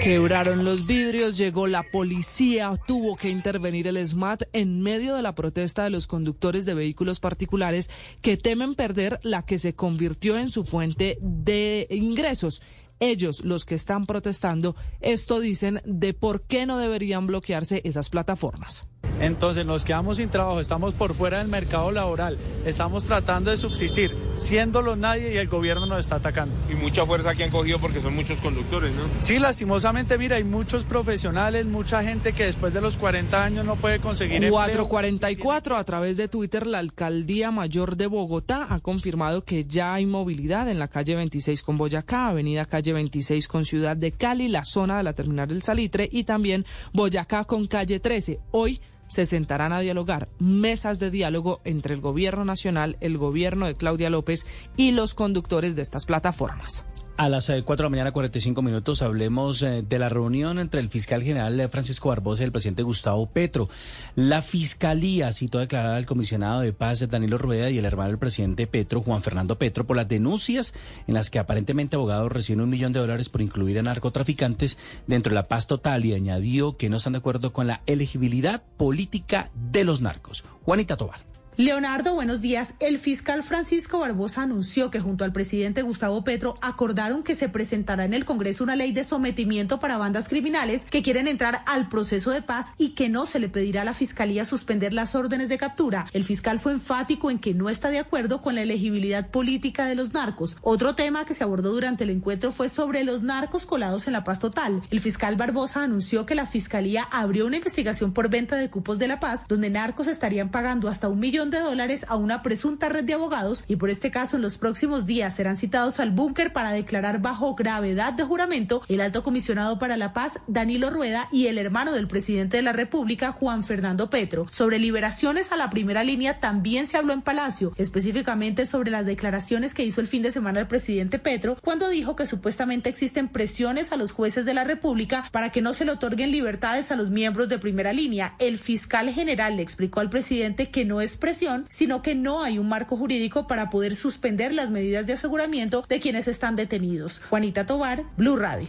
Quebraron 0.03 0.63
los 0.63 0.85
vidrios, 0.85 1.37
llegó 1.37 1.67
la 1.67 1.83
policía, 1.83 2.71
tuvo 2.87 3.17
que 3.17 3.29
intervenir 3.29 3.87
el 3.87 3.97
SMAT 4.07 4.43
en 4.53 4.81
medio 4.81 5.15
de 5.15 5.21
la 5.21 5.35
protesta 5.35 5.83
de 5.83 5.89
los 5.89 6.07
conductores 6.07 6.65
de 6.65 6.73
vehículos 6.73 7.19
particulares 7.19 7.89
que 8.21 8.37
temen 8.37 8.75
perder 8.75 9.19
la 9.23 9.45
que 9.45 9.59
se 9.59 9.75
convirtió 9.75 10.37
en 10.37 10.51
su 10.51 10.63
fuente 10.63 11.17
de 11.21 11.87
ingresos 11.89 12.61
ellos, 12.99 13.43
los 13.45 13.65
que 13.65 13.75
están 13.75 14.05
protestando, 14.05 14.75
esto 14.99 15.39
dicen 15.39 15.81
de 15.85 16.13
por 16.13 16.41
qué 16.43 16.65
no 16.65 16.77
deberían 16.77 17.27
bloquearse 17.27 17.81
esas 17.85 18.09
plataformas. 18.09 18.87
Entonces 19.19 19.65
nos 19.65 19.83
quedamos 19.83 20.17
sin 20.17 20.29
trabajo, 20.29 20.59
estamos 20.61 20.93
por 20.93 21.13
fuera 21.13 21.39
del 21.39 21.49
mercado 21.49 21.91
laboral, 21.91 22.37
estamos 22.65 23.03
tratando 23.03 23.51
de 23.51 23.57
subsistir, 23.57 24.15
siéndolo 24.35 24.95
nadie 24.95 25.33
y 25.33 25.37
el 25.37 25.49
gobierno 25.49 25.85
nos 25.85 25.99
está 25.99 26.15
atacando. 26.15 26.55
Y 26.69 26.75
mucha 26.75 27.05
fuerza 27.05 27.35
que 27.35 27.43
han 27.43 27.49
cogido 27.49 27.79
porque 27.79 27.99
son 27.99 28.15
muchos 28.15 28.39
conductores, 28.39 28.93
¿no? 28.93 29.03
Sí, 29.19 29.39
lastimosamente, 29.39 30.17
mira, 30.17 30.37
hay 30.37 30.45
muchos 30.45 30.85
profesionales, 30.85 31.65
mucha 31.65 32.01
gente 32.01 32.31
que 32.31 32.45
después 32.45 32.73
de 32.73 32.79
los 32.79 32.95
40 32.95 33.43
años 33.43 33.65
no 33.65 33.75
puede 33.75 33.99
conseguir 33.99 34.49
444 34.49 35.75
a 35.75 35.83
través 35.83 36.15
de 36.15 36.29
Twitter, 36.29 36.65
la 36.65 36.79
alcaldía 36.79 37.51
mayor 37.51 37.97
de 37.97 38.07
Bogotá 38.07 38.67
ha 38.69 38.79
confirmado 38.79 39.43
que 39.43 39.65
ya 39.65 39.93
hay 39.93 40.05
movilidad 40.05 40.69
en 40.69 40.79
la 40.79 40.87
calle 40.87 41.15
26 41.15 41.61
con 41.63 41.77
Boyacá, 41.77 42.29
avenida 42.29 42.65
calle 42.65 42.93
26 42.93 43.49
con 43.49 43.65
Ciudad 43.65 43.97
de 43.97 44.13
Cali, 44.13 44.47
la 44.47 44.63
zona 44.63 44.97
de 44.97 45.03
la 45.03 45.13
terminal 45.13 45.49
del 45.49 45.61
Salitre 45.61 46.07
y 46.09 46.23
también 46.23 46.65
Boyacá 46.93 47.43
con 47.43 47.67
calle 47.67 47.99
13. 47.99 48.39
Hoy 48.51 48.79
se 49.10 49.26
sentarán 49.26 49.74
a 49.74 49.80
dialogar 49.80 50.30
mesas 50.39 50.99
de 50.99 51.12
diálogo 51.12 51.60
entre 51.66 51.93
el 51.93 51.99
gobierno 51.99 52.45
nacional, 52.45 52.95
el 53.01 53.18
gobierno 53.18 53.66
de 53.66 53.76
Claudia 53.76 54.10
López 54.10 54.47
y 54.78 54.91
los 54.91 55.14
conductores 55.14 55.76
de 55.76 55.82
estas 55.82 56.05
plataformas. 56.05 56.86
A 57.20 57.28
las 57.28 57.47
4 57.47 57.59
eh, 57.59 57.76
de 57.76 57.84
la 57.84 57.89
mañana, 57.89 58.11
45 58.13 58.61
minutos, 58.61 59.01
hablemos 59.01 59.61
eh, 59.61 59.82
de 59.82 59.99
la 59.99 60.07
reunión 60.07 60.57
entre 60.57 60.80
el 60.80 60.88
fiscal 60.88 61.22
general 61.22 61.67
Francisco 61.70 62.07
Barbosa 62.07 62.43
y 62.43 62.45
el 62.45 62.53
presidente 62.53 62.82
Gustavo 62.82 63.28
Petro. 63.30 63.67
La 64.15 64.41
fiscalía 64.41 65.34
citó 65.34 65.57
a 65.57 65.61
declarar 65.61 65.95
al 65.95 66.05
comisionado 66.05 66.61
de 66.61 66.72
paz 66.72 67.05
Danilo 67.09 67.38
Rueda 67.38 67.70
y 67.70 67.78
el 67.78 67.84
hermano 67.84 68.07
del 68.07 68.20
presidente 68.20 68.67
Petro, 68.67 69.01
Juan 69.01 69.22
Fernando 69.22 69.57
Petro, 69.57 69.86
por 69.86 69.97
las 69.97 70.07
denuncias 70.07 70.74
en 71.07 71.13
las 71.13 71.30
que 71.30 71.39
aparentemente 71.39 71.97
abogados 71.97 72.32
reciben 72.32 72.61
un 72.61 72.70
millón 72.70 72.93
de 72.93 73.01
dólares 73.01 73.28
por 73.28 73.41
incluir 73.41 73.78
a 73.80 73.84
narcotraficantes 73.84 74.78
dentro 75.05 75.32
de 75.32 75.36
la 75.36 75.49
paz 75.49 75.67
total 75.67 76.05
y 76.05 76.13
añadió 76.13 76.78
que 76.78 76.88
no 76.88 76.95
están 76.95 77.11
de 77.11 77.20
acuerdo 77.20 77.51
con 77.51 77.67
la 77.67 77.82
elegibilidad 77.86 78.63
política 78.78 79.51
de 79.55 79.84
los 79.84 79.99
narcos. 79.99 80.45
Juanita 80.63 80.95
Tobar. 80.95 81.28
Leonardo, 81.60 82.14
buenos 82.14 82.39
días. 82.39 82.74
El 82.80 82.97
fiscal 82.97 83.43
Francisco 83.43 83.99
Barbosa 83.99 84.43
anunció 84.43 84.89
que 84.89 85.01
junto 85.01 85.26
al 85.26 85.34
presidente 85.34 85.82
Gustavo 85.82 86.24
Petro 86.24 86.57
acordaron 86.62 87.22
que 87.22 87.36
se 87.36 87.49
presentará 87.49 88.05
en 88.05 88.14
el 88.14 88.24
Congreso 88.24 88.64
una 88.64 88.78
ley 88.78 88.93
de 88.93 89.03
sometimiento 89.03 89.78
para 89.78 89.97
bandas 89.97 90.30
criminales 90.30 90.86
que 90.86 91.03
quieren 91.03 91.28
entrar 91.28 91.62
al 91.66 91.89
proceso 91.89 92.32
de 92.32 92.41
paz 92.41 92.68
y 92.78 92.91
que 92.91 93.10
no 93.10 93.26
se 93.26 93.39
le 93.39 93.49
pedirá 93.49 93.82
a 93.82 93.84
la 93.84 93.93
fiscalía 93.93 94.45
suspender 94.45 94.93
las 94.93 95.16
órdenes 95.16 95.49
de 95.49 95.57
captura. 95.57 96.05
El 96.14 96.24
fiscal 96.24 96.60
fue 96.60 96.72
enfático 96.72 97.30
en 97.30 97.39
que 97.39 97.53
no 97.53 97.70
está 97.70 97.89
de 97.89 97.99
acuerdo 97.99 98.41
con 98.41 98.55
la 98.55 98.62
elegibilidad 98.62 99.28
política 99.28 99.86
de 99.86 99.95
los 99.95 100.14
narcos. 100.14 100.55
Otro 100.62 100.95
tema 100.95 101.26
que 101.26 101.34
se 101.34 101.43
abordó 101.43 101.74
durante 101.74 102.05
el 102.05 102.12
encuentro 102.12 102.53
fue 102.53 102.70
sobre 102.70 103.03
los 103.03 103.22
narcos 103.22 103.66
colados 103.66 104.07
en 104.07 104.14
la 104.14 104.24
paz 104.24 104.39
total. 104.39 104.82
El 104.91 105.01
fiscal 105.01 105.36
Barbosa 105.36 105.84
anunció 105.84 106.26
que 106.26 106.36
la 106.36 106.45
fiscalía 106.45 107.03
abrió 107.12 107.45
una 107.45 107.57
investigación 107.57 108.14
por 108.14 108.30
venta 108.30 108.55
de 108.55 108.70
cupos 108.70 108.97
de 108.97 109.10
la 109.10 109.20
paz 109.20 109.43
donde 109.49 109.70
narcos 109.70 110.07
estarían 110.07 110.51
pagando 110.51 110.88
hasta 110.88 111.10
un 111.10 111.20
millón 111.20 111.48
de 111.49 111.59
dólares 111.59 112.05
a 112.07 112.15
una 112.15 112.41
presunta 112.41 112.89
red 112.89 113.03
de 113.03 113.13
abogados 113.13 113.63
y 113.67 113.75
por 113.77 113.89
este 113.89 114.11
caso 114.11 114.35
en 114.35 114.41
los 114.41 114.57
próximos 114.57 115.05
días 115.05 115.35
serán 115.35 115.57
citados 115.57 115.99
al 115.99 116.11
búnker 116.11 116.53
para 116.53 116.71
declarar 116.71 117.21
bajo 117.21 117.55
gravedad 117.55 118.13
de 118.13 118.23
juramento 118.23 118.81
el 118.87 119.01
alto 119.01 119.23
comisionado 119.23 119.79
para 119.79 119.97
la 119.97 120.13
paz 120.13 120.39
Danilo 120.47 120.89
Rueda 120.89 121.27
y 121.31 121.47
el 121.47 121.57
hermano 121.57 121.91
del 121.91 122.07
presidente 122.07 122.57
de 122.57 122.63
la 122.63 122.73
República 122.73 123.31
Juan 123.31 123.63
Fernando 123.63 124.09
Petro. 124.09 124.47
Sobre 124.51 124.79
liberaciones 124.79 125.51
a 125.51 125.55
la 125.55 125.69
primera 125.69 126.03
línea 126.03 126.39
también 126.39 126.87
se 126.87 126.97
habló 126.97 127.13
en 127.13 127.21
Palacio, 127.21 127.73
específicamente 127.77 128.65
sobre 128.65 128.91
las 128.91 129.05
declaraciones 129.05 129.73
que 129.73 129.83
hizo 129.83 130.01
el 130.01 130.07
fin 130.07 130.21
de 130.21 130.31
semana 130.31 130.59
el 130.59 130.67
presidente 130.67 131.19
Petro 131.19 131.57
cuando 131.61 131.89
dijo 131.89 132.15
que 132.15 132.25
supuestamente 132.25 132.89
existen 132.89 133.27
presiones 133.27 133.91
a 133.91 133.97
los 133.97 134.11
jueces 134.11 134.45
de 134.45 134.53
la 134.53 134.63
República 134.63 135.25
para 135.31 135.51
que 135.51 135.61
no 135.61 135.73
se 135.73 135.85
le 135.85 135.91
otorguen 135.91 136.31
libertades 136.31 136.91
a 136.91 136.95
los 136.95 137.09
miembros 137.09 137.49
de 137.49 137.59
primera 137.59 137.93
línea. 137.93 138.35
El 138.39 138.57
fiscal 138.57 139.09
general 139.09 139.57
le 139.57 139.63
explicó 139.63 139.99
al 139.99 140.09
presidente 140.09 140.69
que 140.69 140.85
no 140.85 141.01
es 141.01 141.17
presión 141.17 141.38
sino 141.69 142.01
que 142.01 142.15
no 142.15 142.43
hay 142.43 142.59
un 142.59 142.69
marco 142.69 142.97
jurídico 142.97 143.47
para 143.47 143.69
poder 143.69 143.95
suspender 143.95 144.53
las 144.53 144.69
medidas 144.69 145.07
de 145.07 145.13
aseguramiento 145.13 145.85
de 145.87 145.99
quienes 145.99 146.27
están 146.27 146.55
detenidos. 146.55 147.21
Juanita 147.29 147.65
Tobar, 147.65 148.03
Blue 148.17 148.35
Radio. 148.35 148.67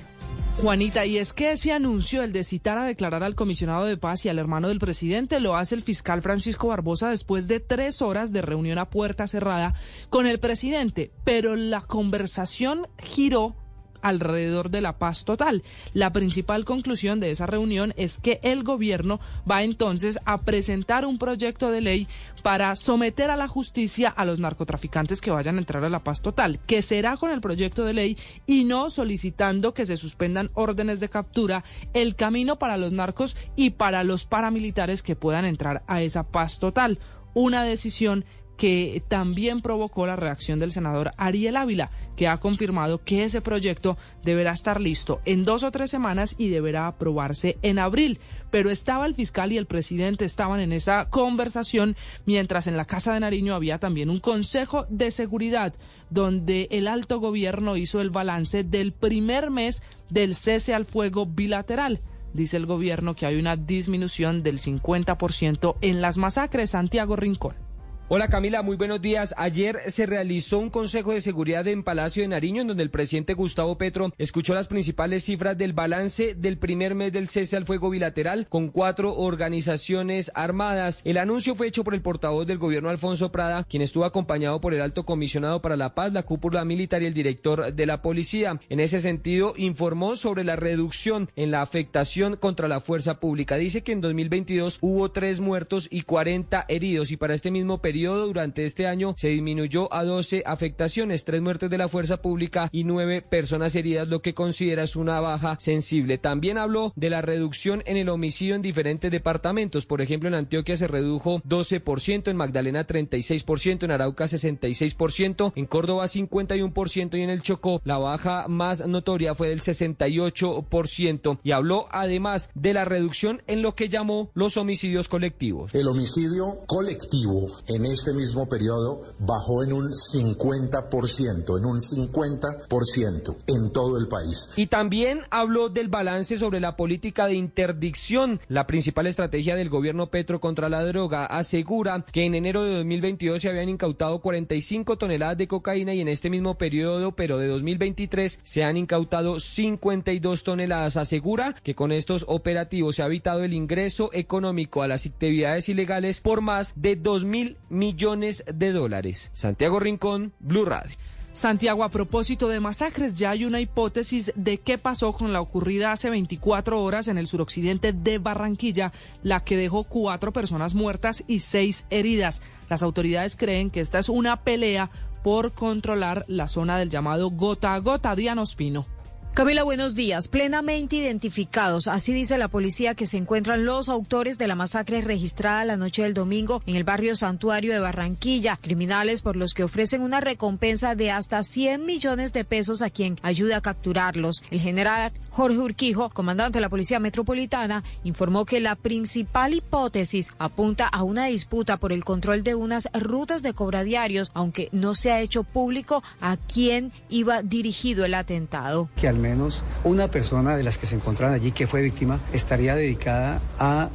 Juanita, 0.60 1.06
y 1.06 1.16
es 1.16 1.32
que 1.32 1.52
ese 1.52 1.72
anuncio, 1.72 2.22
el 2.22 2.32
de 2.32 2.44
citar 2.44 2.76
a 2.76 2.84
declarar 2.84 3.22
al 3.22 3.34
comisionado 3.34 3.86
de 3.86 3.96
paz 3.96 4.26
y 4.26 4.28
al 4.28 4.38
hermano 4.38 4.68
del 4.68 4.78
presidente, 4.78 5.40
lo 5.40 5.56
hace 5.56 5.74
el 5.74 5.80
fiscal 5.80 6.20
Francisco 6.20 6.68
Barbosa 6.68 7.08
después 7.08 7.48
de 7.48 7.60
tres 7.60 8.02
horas 8.02 8.30
de 8.30 8.42
reunión 8.42 8.76
a 8.76 8.90
puerta 8.90 9.26
cerrada 9.26 9.74
con 10.10 10.26
el 10.26 10.38
presidente. 10.38 11.12
Pero 11.24 11.56
la 11.56 11.80
conversación 11.80 12.88
giró 12.98 13.56
alrededor 14.03 14.70
de 14.70 14.80
la 14.80 14.98
paz 14.98 15.24
total. 15.24 15.62
La 15.94 16.12
principal 16.12 16.64
conclusión 16.64 17.20
de 17.20 17.30
esa 17.30 17.46
reunión 17.46 17.92
es 17.96 18.20
que 18.20 18.40
el 18.42 18.62
gobierno 18.62 19.20
va 19.51 19.62
entonces 19.62 20.18
a 20.24 20.42
presentar 20.42 21.07
un 21.07 21.18
proyecto 21.18 21.70
de 21.70 21.80
ley 21.80 22.09
para 22.42 22.74
someter 22.74 23.30
a 23.30 23.36
la 23.36 23.48
justicia 23.48 24.09
a 24.09 24.24
los 24.24 24.38
narcotraficantes 24.38 25.20
que 25.20 25.30
vayan 25.30 25.57
a 25.57 25.59
entrar 25.61 25.84
a 25.84 25.88
la 25.88 26.03
paz 26.03 26.22
total, 26.22 26.59
que 26.66 26.82
será 26.82 27.16
con 27.16 27.30
el 27.30 27.40
proyecto 27.40 27.84
de 27.84 27.94
ley 27.94 28.18
y 28.46 28.64
no 28.64 28.90
solicitando 28.90 29.74
que 29.74 29.86
se 29.86 29.96
suspendan 29.96 30.51
órdenes 30.55 31.01
de 31.01 31.11
captura, 31.11 31.64
el 31.92 32.16
camino 32.16 32.59
para 32.59 32.76
los 32.76 32.92
narcos 32.92 33.36
y 33.57 33.70
para 33.70 34.05
los 34.05 34.24
paramilitares 34.24 35.03
que 35.03 35.16
puedan 35.16 35.44
entrar 35.44 35.82
a 35.86 36.03
esa 36.03 36.24
paz 36.24 36.59
total. 36.59 36.98
Una 37.32 37.62
decisión 37.62 38.24
que 38.61 39.02
también 39.08 39.62
provocó 39.62 40.06
la 40.06 40.16
reacción 40.16 40.58
del 40.58 40.70
senador 40.70 41.12
Ariel 41.16 41.56
Ávila, 41.56 41.90
que 42.14 42.28
ha 42.28 42.36
confirmado 42.36 43.02
que 43.02 43.24
ese 43.24 43.40
proyecto 43.40 43.96
deberá 44.22 44.52
estar 44.52 44.82
listo 44.82 45.22
en 45.24 45.46
dos 45.46 45.62
o 45.62 45.70
tres 45.70 45.90
semanas 45.90 46.34
y 46.36 46.50
deberá 46.50 46.86
aprobarse 46.86 47.56
en 47.62 47.78
abril. 47.78 48.20
Pero 48.50 48.68
estaba 48.68 49.06
el 49.06 49.14
fiscal 49.14 49.50
y 49.50 49.56
el 49.56 49.64
presidente 49.64 50.26
estaban 50.26 50.61
en 50.61 50.74
esa 50.74 51.08
conversación, 51.08 51.96
mientras 52.26 52.66
en 52.66 52.76
la 52.76 52.84
Casa 52.84 53.14
de 53.14 53.20
Nariño 53.20 53.54
había 53.54 53.78
también 53.78 54.11
un 54.11 54.20
consejo 54.20 54.84
de 54.90 55.11
seguridad 55.11 55.72
donde 56.11 56.68
el 56.70 56.86
alto 56.86 57.18
gobierno 57.18 57.78
hizo 57.78 58.02
el 58.02 58.11
balance 58.11 58.62
del 58.62 58.92
primer 58.92 59.50
mes 59.50 59.82
del 60.11 60.34
cese 60.34 60.74
al 60.74 60.84
fuego 60.84 61.24
bilateral 61.24 62.02
dice 62.34 62.58
el 62.58 62.66
gobierno 62.66 63.16
que 63.16 63.24
hay 63.24 63.36
una 63.36 63.56
disminución 63.56 64.42
del 64.42 64.61
50% 64.61 65.76
en 65.80 66.00
las 66.00 66.16
masacres. 66.16 66.70
Santiago 66.70 67.16
Rincón. 67.16 67.69
Hola 68.12 68.26
Camila, 68.26 68.62
muy 68.62 68.76
buenos 68.76 69.00
días. 69.00 69.36
Ayer 69.38 69.78
se 69.86 70.04
realizó 70.04 70.58
un 70.58 70.68
Consejo 70.68 71.12
de 71.12 71.20
Seguridad 71.20 71.68
en 71.68 71.84
Palacio 71.84 72.24
de 72.24 72.28
Nariño 72.28 72.62
en 72.62 72.66
donde 72.66 72.82
el 72.82 72.90
presidente 72.90 73.34
Gustavo 73.34 73.78
Petro 73.78 74.12
escuchó 74.18 74.52
las 74.52 74.66
principales 74.66 75.22
cifras 75.22 75.56
del 75.56 75.74
balance 75.74 76.34
del 76.34 76.58
primer 76.58 76.96
mes 76.96 77.12
del 77.12 77.28
cese 77.28 77.56
al 77.56 77.66
fuego 77.66 77.88
bilateral 77.88 78.48
con 78.48 78.70
cuatro 78.70 79.14
organizaciones 79.14 80.32
armadas. 80.34 81.02
El 81.04 81.18
anuncio 81.18 81.54
fue 81.54 81.68
hecho 81.68 81.84
por 81.84 81.94
el 81.94 82.02
portavoz 82.02 82.48
del 82.48 82.58
gobierno 82.58 82.88
Alfonso 82.88 83.30
Prada, 83.30 83.62
quien 83.62 83.80
estuvo 83.80 84.04
acompañado 84.04 84.61
por 84.61 84.74
el 84.74 84.80
alto 84.80 85.04
comisionado 85.04 85.62
para 85.62 85.76
la 85.76 85.94
paz, 85.94 86.12
la 86.12 86.24
cúpula 86.24 86.64
militar 86.64 87.02
y 87.02 87.06
el 87.06 87.14
director 87.14 87.72
de 87.72 87.86
la 87.86 88.02
policía. 88.02 88.61
En 88.70 88.80
ese 88.80 88.98
sentido, 88.98 89.54
informó 89.56 90.16
sobre 90.16 90.42
la 90.42 90.56
reducción 90.56 91.30
en 91.36 91.52
la 91.52 91.62
afectación 91.62 92.34
contra 92.34 92.66
la 92.66 92.80
fuerza 92.80 93.20
pública. 93.20 93.54
Dice 93.54 93.84
que 93.84 93.92
en 93.92 94.00
2022 94.00 94.78
hubo 94.80 95.12
tres 95.12 95.38
muertos 95.38 95.86
y 95.92 96.02
40 96.02 96.64
heridos 96.66 97.12
y 97.12 97.16
para 97.16 97.34
este 97.34 97.52
mismo 97.52 97.80
periodo 97.80 97.99
durante 98.09 98.64
este 98.64 98.86
año 98.86 99.14
se 99.16 99.28
disminuyó 99.28 99.92
a 99.92 100.05
12 100.05 100.42
afectaciones, 100.46 101.24
tres 101.24 101.40
muertes 101.40 101.70
de 101.70 101.78
la 101.78 101.88
fuerza 101.88 102.22
pública 102.22 102.68
y 102.72 102.84
nueve 102.84 103.22
personas 103.22 103.74
heridas, 103.76 104.09
lo 104.09 104.22
que 104.22 104.34
considera 104.34 104.82
es 104.82 104.96
una 104.96 105.20
baja 105.20 105.57
sensible. 105.61 106.18
También 106.18 106.59
habló 106.59 106.92
de 106.96 107.11
la 107.11 107.22
reducción 107.22 107.82
en 107.86 107.96
el 107.96 108.09
homicidio 108.09 108.55
en 108.55 108.62
diferentes 108.62 109.11
departamentos. 109.11 109.86
Por 109.86 110.01
ejemplo, 110.01 110.28
en 110.28 110.34
Antioquia 110.34 110.76
se 110.76 110.88
redujo 110.88 111.40
12%, 111.42 112.28
en 112.28 112.36
Magdalena 112.36 112.86
36%, 112.86 113.84
en 113.84 113.90
Arauca 113.90 114.24
66%, 114.24 115.53
en 115.55 115.66
Córdoba 115.66 116.07
51% 116.07 117.18
y 117.18 117.22
en 117.22 117.30
el 117.30 117.42
Chocó 117.42 117.80
la 117.84 117.98
baja 117.98 118.46
más 118.48 118.86
notoria 118.86 119.34
fue 119.34 119.48
del 119.48 119.61
68%. 119.61 121.38
Y 121.42 121.53
habló 121.53 121.86
además 121.90 122.51
de 122.55 122.74
la 122.74 122.84
reducción 122.84 123.42
en 123.46 123.62
lo 123.62 123.74
que 123.74 123.88
llamó 123.88 124.30
los 124.34 124.57
homicidios 124.57 125.09
colectivos. 125.09 125.74
El 125.74 125.88
homicidio 125.88 126.46
colectivo 126.66 127.48
en 127.66 127.86
este 127.91 128.12
mismo 128.12 128.49
periodo 128.49 129.03
bajó 129.18 129.62
en 129.62 129.72
un 129.72 129.91
50%, 129.91 131.59
en 131.59 131.64
un 131.64 131.80
50% 131.80 133.36
en 133.47 133.70
todo 133.70 133.99
el 133.99 134.09
país. 134.09 134.51
Y 134.57 134.66
también 134.66 135.22
habló 135.30 135.68
del 135.68 135.88
balance 135.88 136.38
sobre 136.38 136.61
la 136.61 136.76
política 136.76 137.26
de 137.26 137.34
interdicción. 137.34 138.41
La 138.49 138.66
principal 138.66 139.07
estrategia 139.07 139.57
del 139.57 139.68
gobierno 139.68 140.11
Petro 140.11 140.41
contra 140.41 140.68
la 140.68 140.84
droga 140.84 141.26
asegura 141.26 142.05
que 142.12 142.24
en 142.24 142.34
enero 142.34 142.64
de 142.64 142.76
2022 142.76 143.43
se 143.43 143.49
habían 143.49 143.68
incautado 143.68 144.20
45 144.20 144.97
toneladas 144.99 145.38
de 145.38 145.49
cocaína 145.49 145.95
y 145.95 146.01
en 146.01 146.09
este 146.09 146.30
mismo 146.30 146.57
periodo, 146.57 147.12
pero 147.12 147.38
de 147.38 147.49
2023, 147.49 148.41
se 148.43 148.64
han 148.64 148.76
incautado 148.76 149.41
52 149.41 150.45
toneladas. 150.45 150.97
Asegura 150.97 151.55
que 151.62 151.74
con 151.74 151.93
estos 151.93 152.24
operativos 152.28 152.97
se 152.97 153.03
ha 153.03 153.07
evitado 153.07 153.45
el 153.45 153.55
ingreso 153.55 154.11
económico 154.12 154.82
a 154.82 154.88
las 154.88 155.07
actividades 155.07 155.68
ilegales 155.68 156.20
por 156.20 156.41
más 156.41 156.74
de 156.76 156.97
2 156.97 157.24
mil 157.24 157.57
millones 157.80 158.44
de 158.46 158.72
dólares. 158.72 159.30
Santiago 159.32 159.80
Rincón, 159.80 160.34
Blue 160.38 160.66
Radio. 160.66 160.94
Santiago, 161.32 161.82
a 161.82 161.88
propósito 161.88 162.48
de 162.48 162.60
masacres, 162.60 163.16
ya 163.16 163.30
hay 163.30 163.46
una 163.46 163.60
hipótesis 163.60 164.32
de 164.36 164.58
qué 164.58 164.76
pasó 164.76 165.14
con 165.14 165.32
la 165.32 165.40
ocurrida 165.40 165.90
hace 165.90 166.10
24 166.10 166.82
horas 166.82 167.08
en 167.08 167.16
el 167.16 167.26
suroccidente 167.26 167.94
de 167.94 168.18
Barranquilla, 168.18 168.92
la 169.22 169.40
que 169.42 169.56
dejó 169.56 169.84
cuatro 169.84 170.32
personas 170.32 170.74
muertas 170.74 171.24
y 171.26 171.38
seis 171.38 171.86
heridas. 171.88 172.42
Las 172.68 172.82
autoridades 172.82 173.36
creen 173.36 173.70
que 173.70 173.80
esta 173.80 173.98
es 173.98 174.10
una 174.10 174.42
pelea 174.42 174.90
por 175.22 175.52
controlar 175.52 176.26
la 176.28 176.48
zona 176.48 176.78
del 176.78 176.90
llamado 176.90 177.30
gota 177.30 177.74
a 177.74 177.78
gota. 177.78 178.14
Diana 178.14 178.42
Ospino. 178.42 178.86
Camila, 179.32 179.62
buenos 179.62 179.94
días. 179.94 180.26
Plenamente 180.26 180.96
identificados, 180.96 181.86
así 181.86 182.12
dice 182.12 182.36
la 182.36 182.48
policía, 182.48 182.96
que 182.96 183.06
se 183.06 183.16
encuentran 183.16 183.64
los 183.64 183.88
autores 183.88 184.38
de 184.38 184.48
la 184.48 184.56
masacre 184.56 185.02
registrada 185.02 185.64
la 185.64 185.76
noche 185.76 186.02
del 186.02 186.14
domingo 186.14 186.64
en 186.66 186.74
el 186.74 186.82
barrio 186.82 187.14
Santuario 187.14 187.72
de 187.72 187.78
Barranquilla. 187.78 188.58
Criminales 188.60 189.22
por 189.22 189.36
los 189.36 189.54
que 189.54 189.62
ofrecen 189.62 190.02
una 190.02 190.20
recompensa 190.20 190.96
de 190.96 191.12
hasta 191.12 191.44
100 191.44 191.86
millones 191.86 192.32
de 192.32 192.44
pesos 192.44 192.82
a 192.82 192.90
quien 192.90 193.18
ayude 193.22 193.54
a 193.54 193.60
capturarlos. 193.60 194.42
El 194.50 194.60
general 194.60 195.12
Jorge 195.30 195.58
Urquijo, 195.58 196.10
comandante 196.10 196.58
de 196.58 196.62
la 196.62 196.68
Policía 196.68 196.98
Metropolitana, 196.98 197.84
informó 198.02 198.44
que 198.44 198.58
la 198.58 198.74
principal 198.74 199.54
hipótesis 199.54 200.32
apunta 200.40 200.88
a 200.88 201.04
una 201.04 201.26
disputa 201.26 201.76
por 201.76 201.92
el 201.92 202.02
control 202.02 202.42
de 202.42 202.56
unas 202.56 202.88
rutas 202.92 203.44
de 203.44 203.54
cobradiarios, 203.54 204.32
aunque 204.34 204.68
no 204.72 204.96
se 204.96 205.12
ha 205.12 205.20
hecho 205.20 205.44
público 205.44 206.02
a 206.20 206.36
quién 206.36 206.92
iba 207.08 207.42
dirigido 207.42 208.04
el 208.04 208.14
atentado 208.14 208.88
menos 209.20 209.62
una 209.84 210.10
persona 210.10 210.56
de 210.56 210.62
las 210.62 210.78
que 210.78 210.86
se 210.86 210.96
encontraban 210.96 211.34
allí 211.34 211.52
que 211.52 211.66
fue 211.66 211.82
víctima 211.82 212.20
estaría 212.32 212.74
dedicada 212.74 213.40
a 213.58 213.90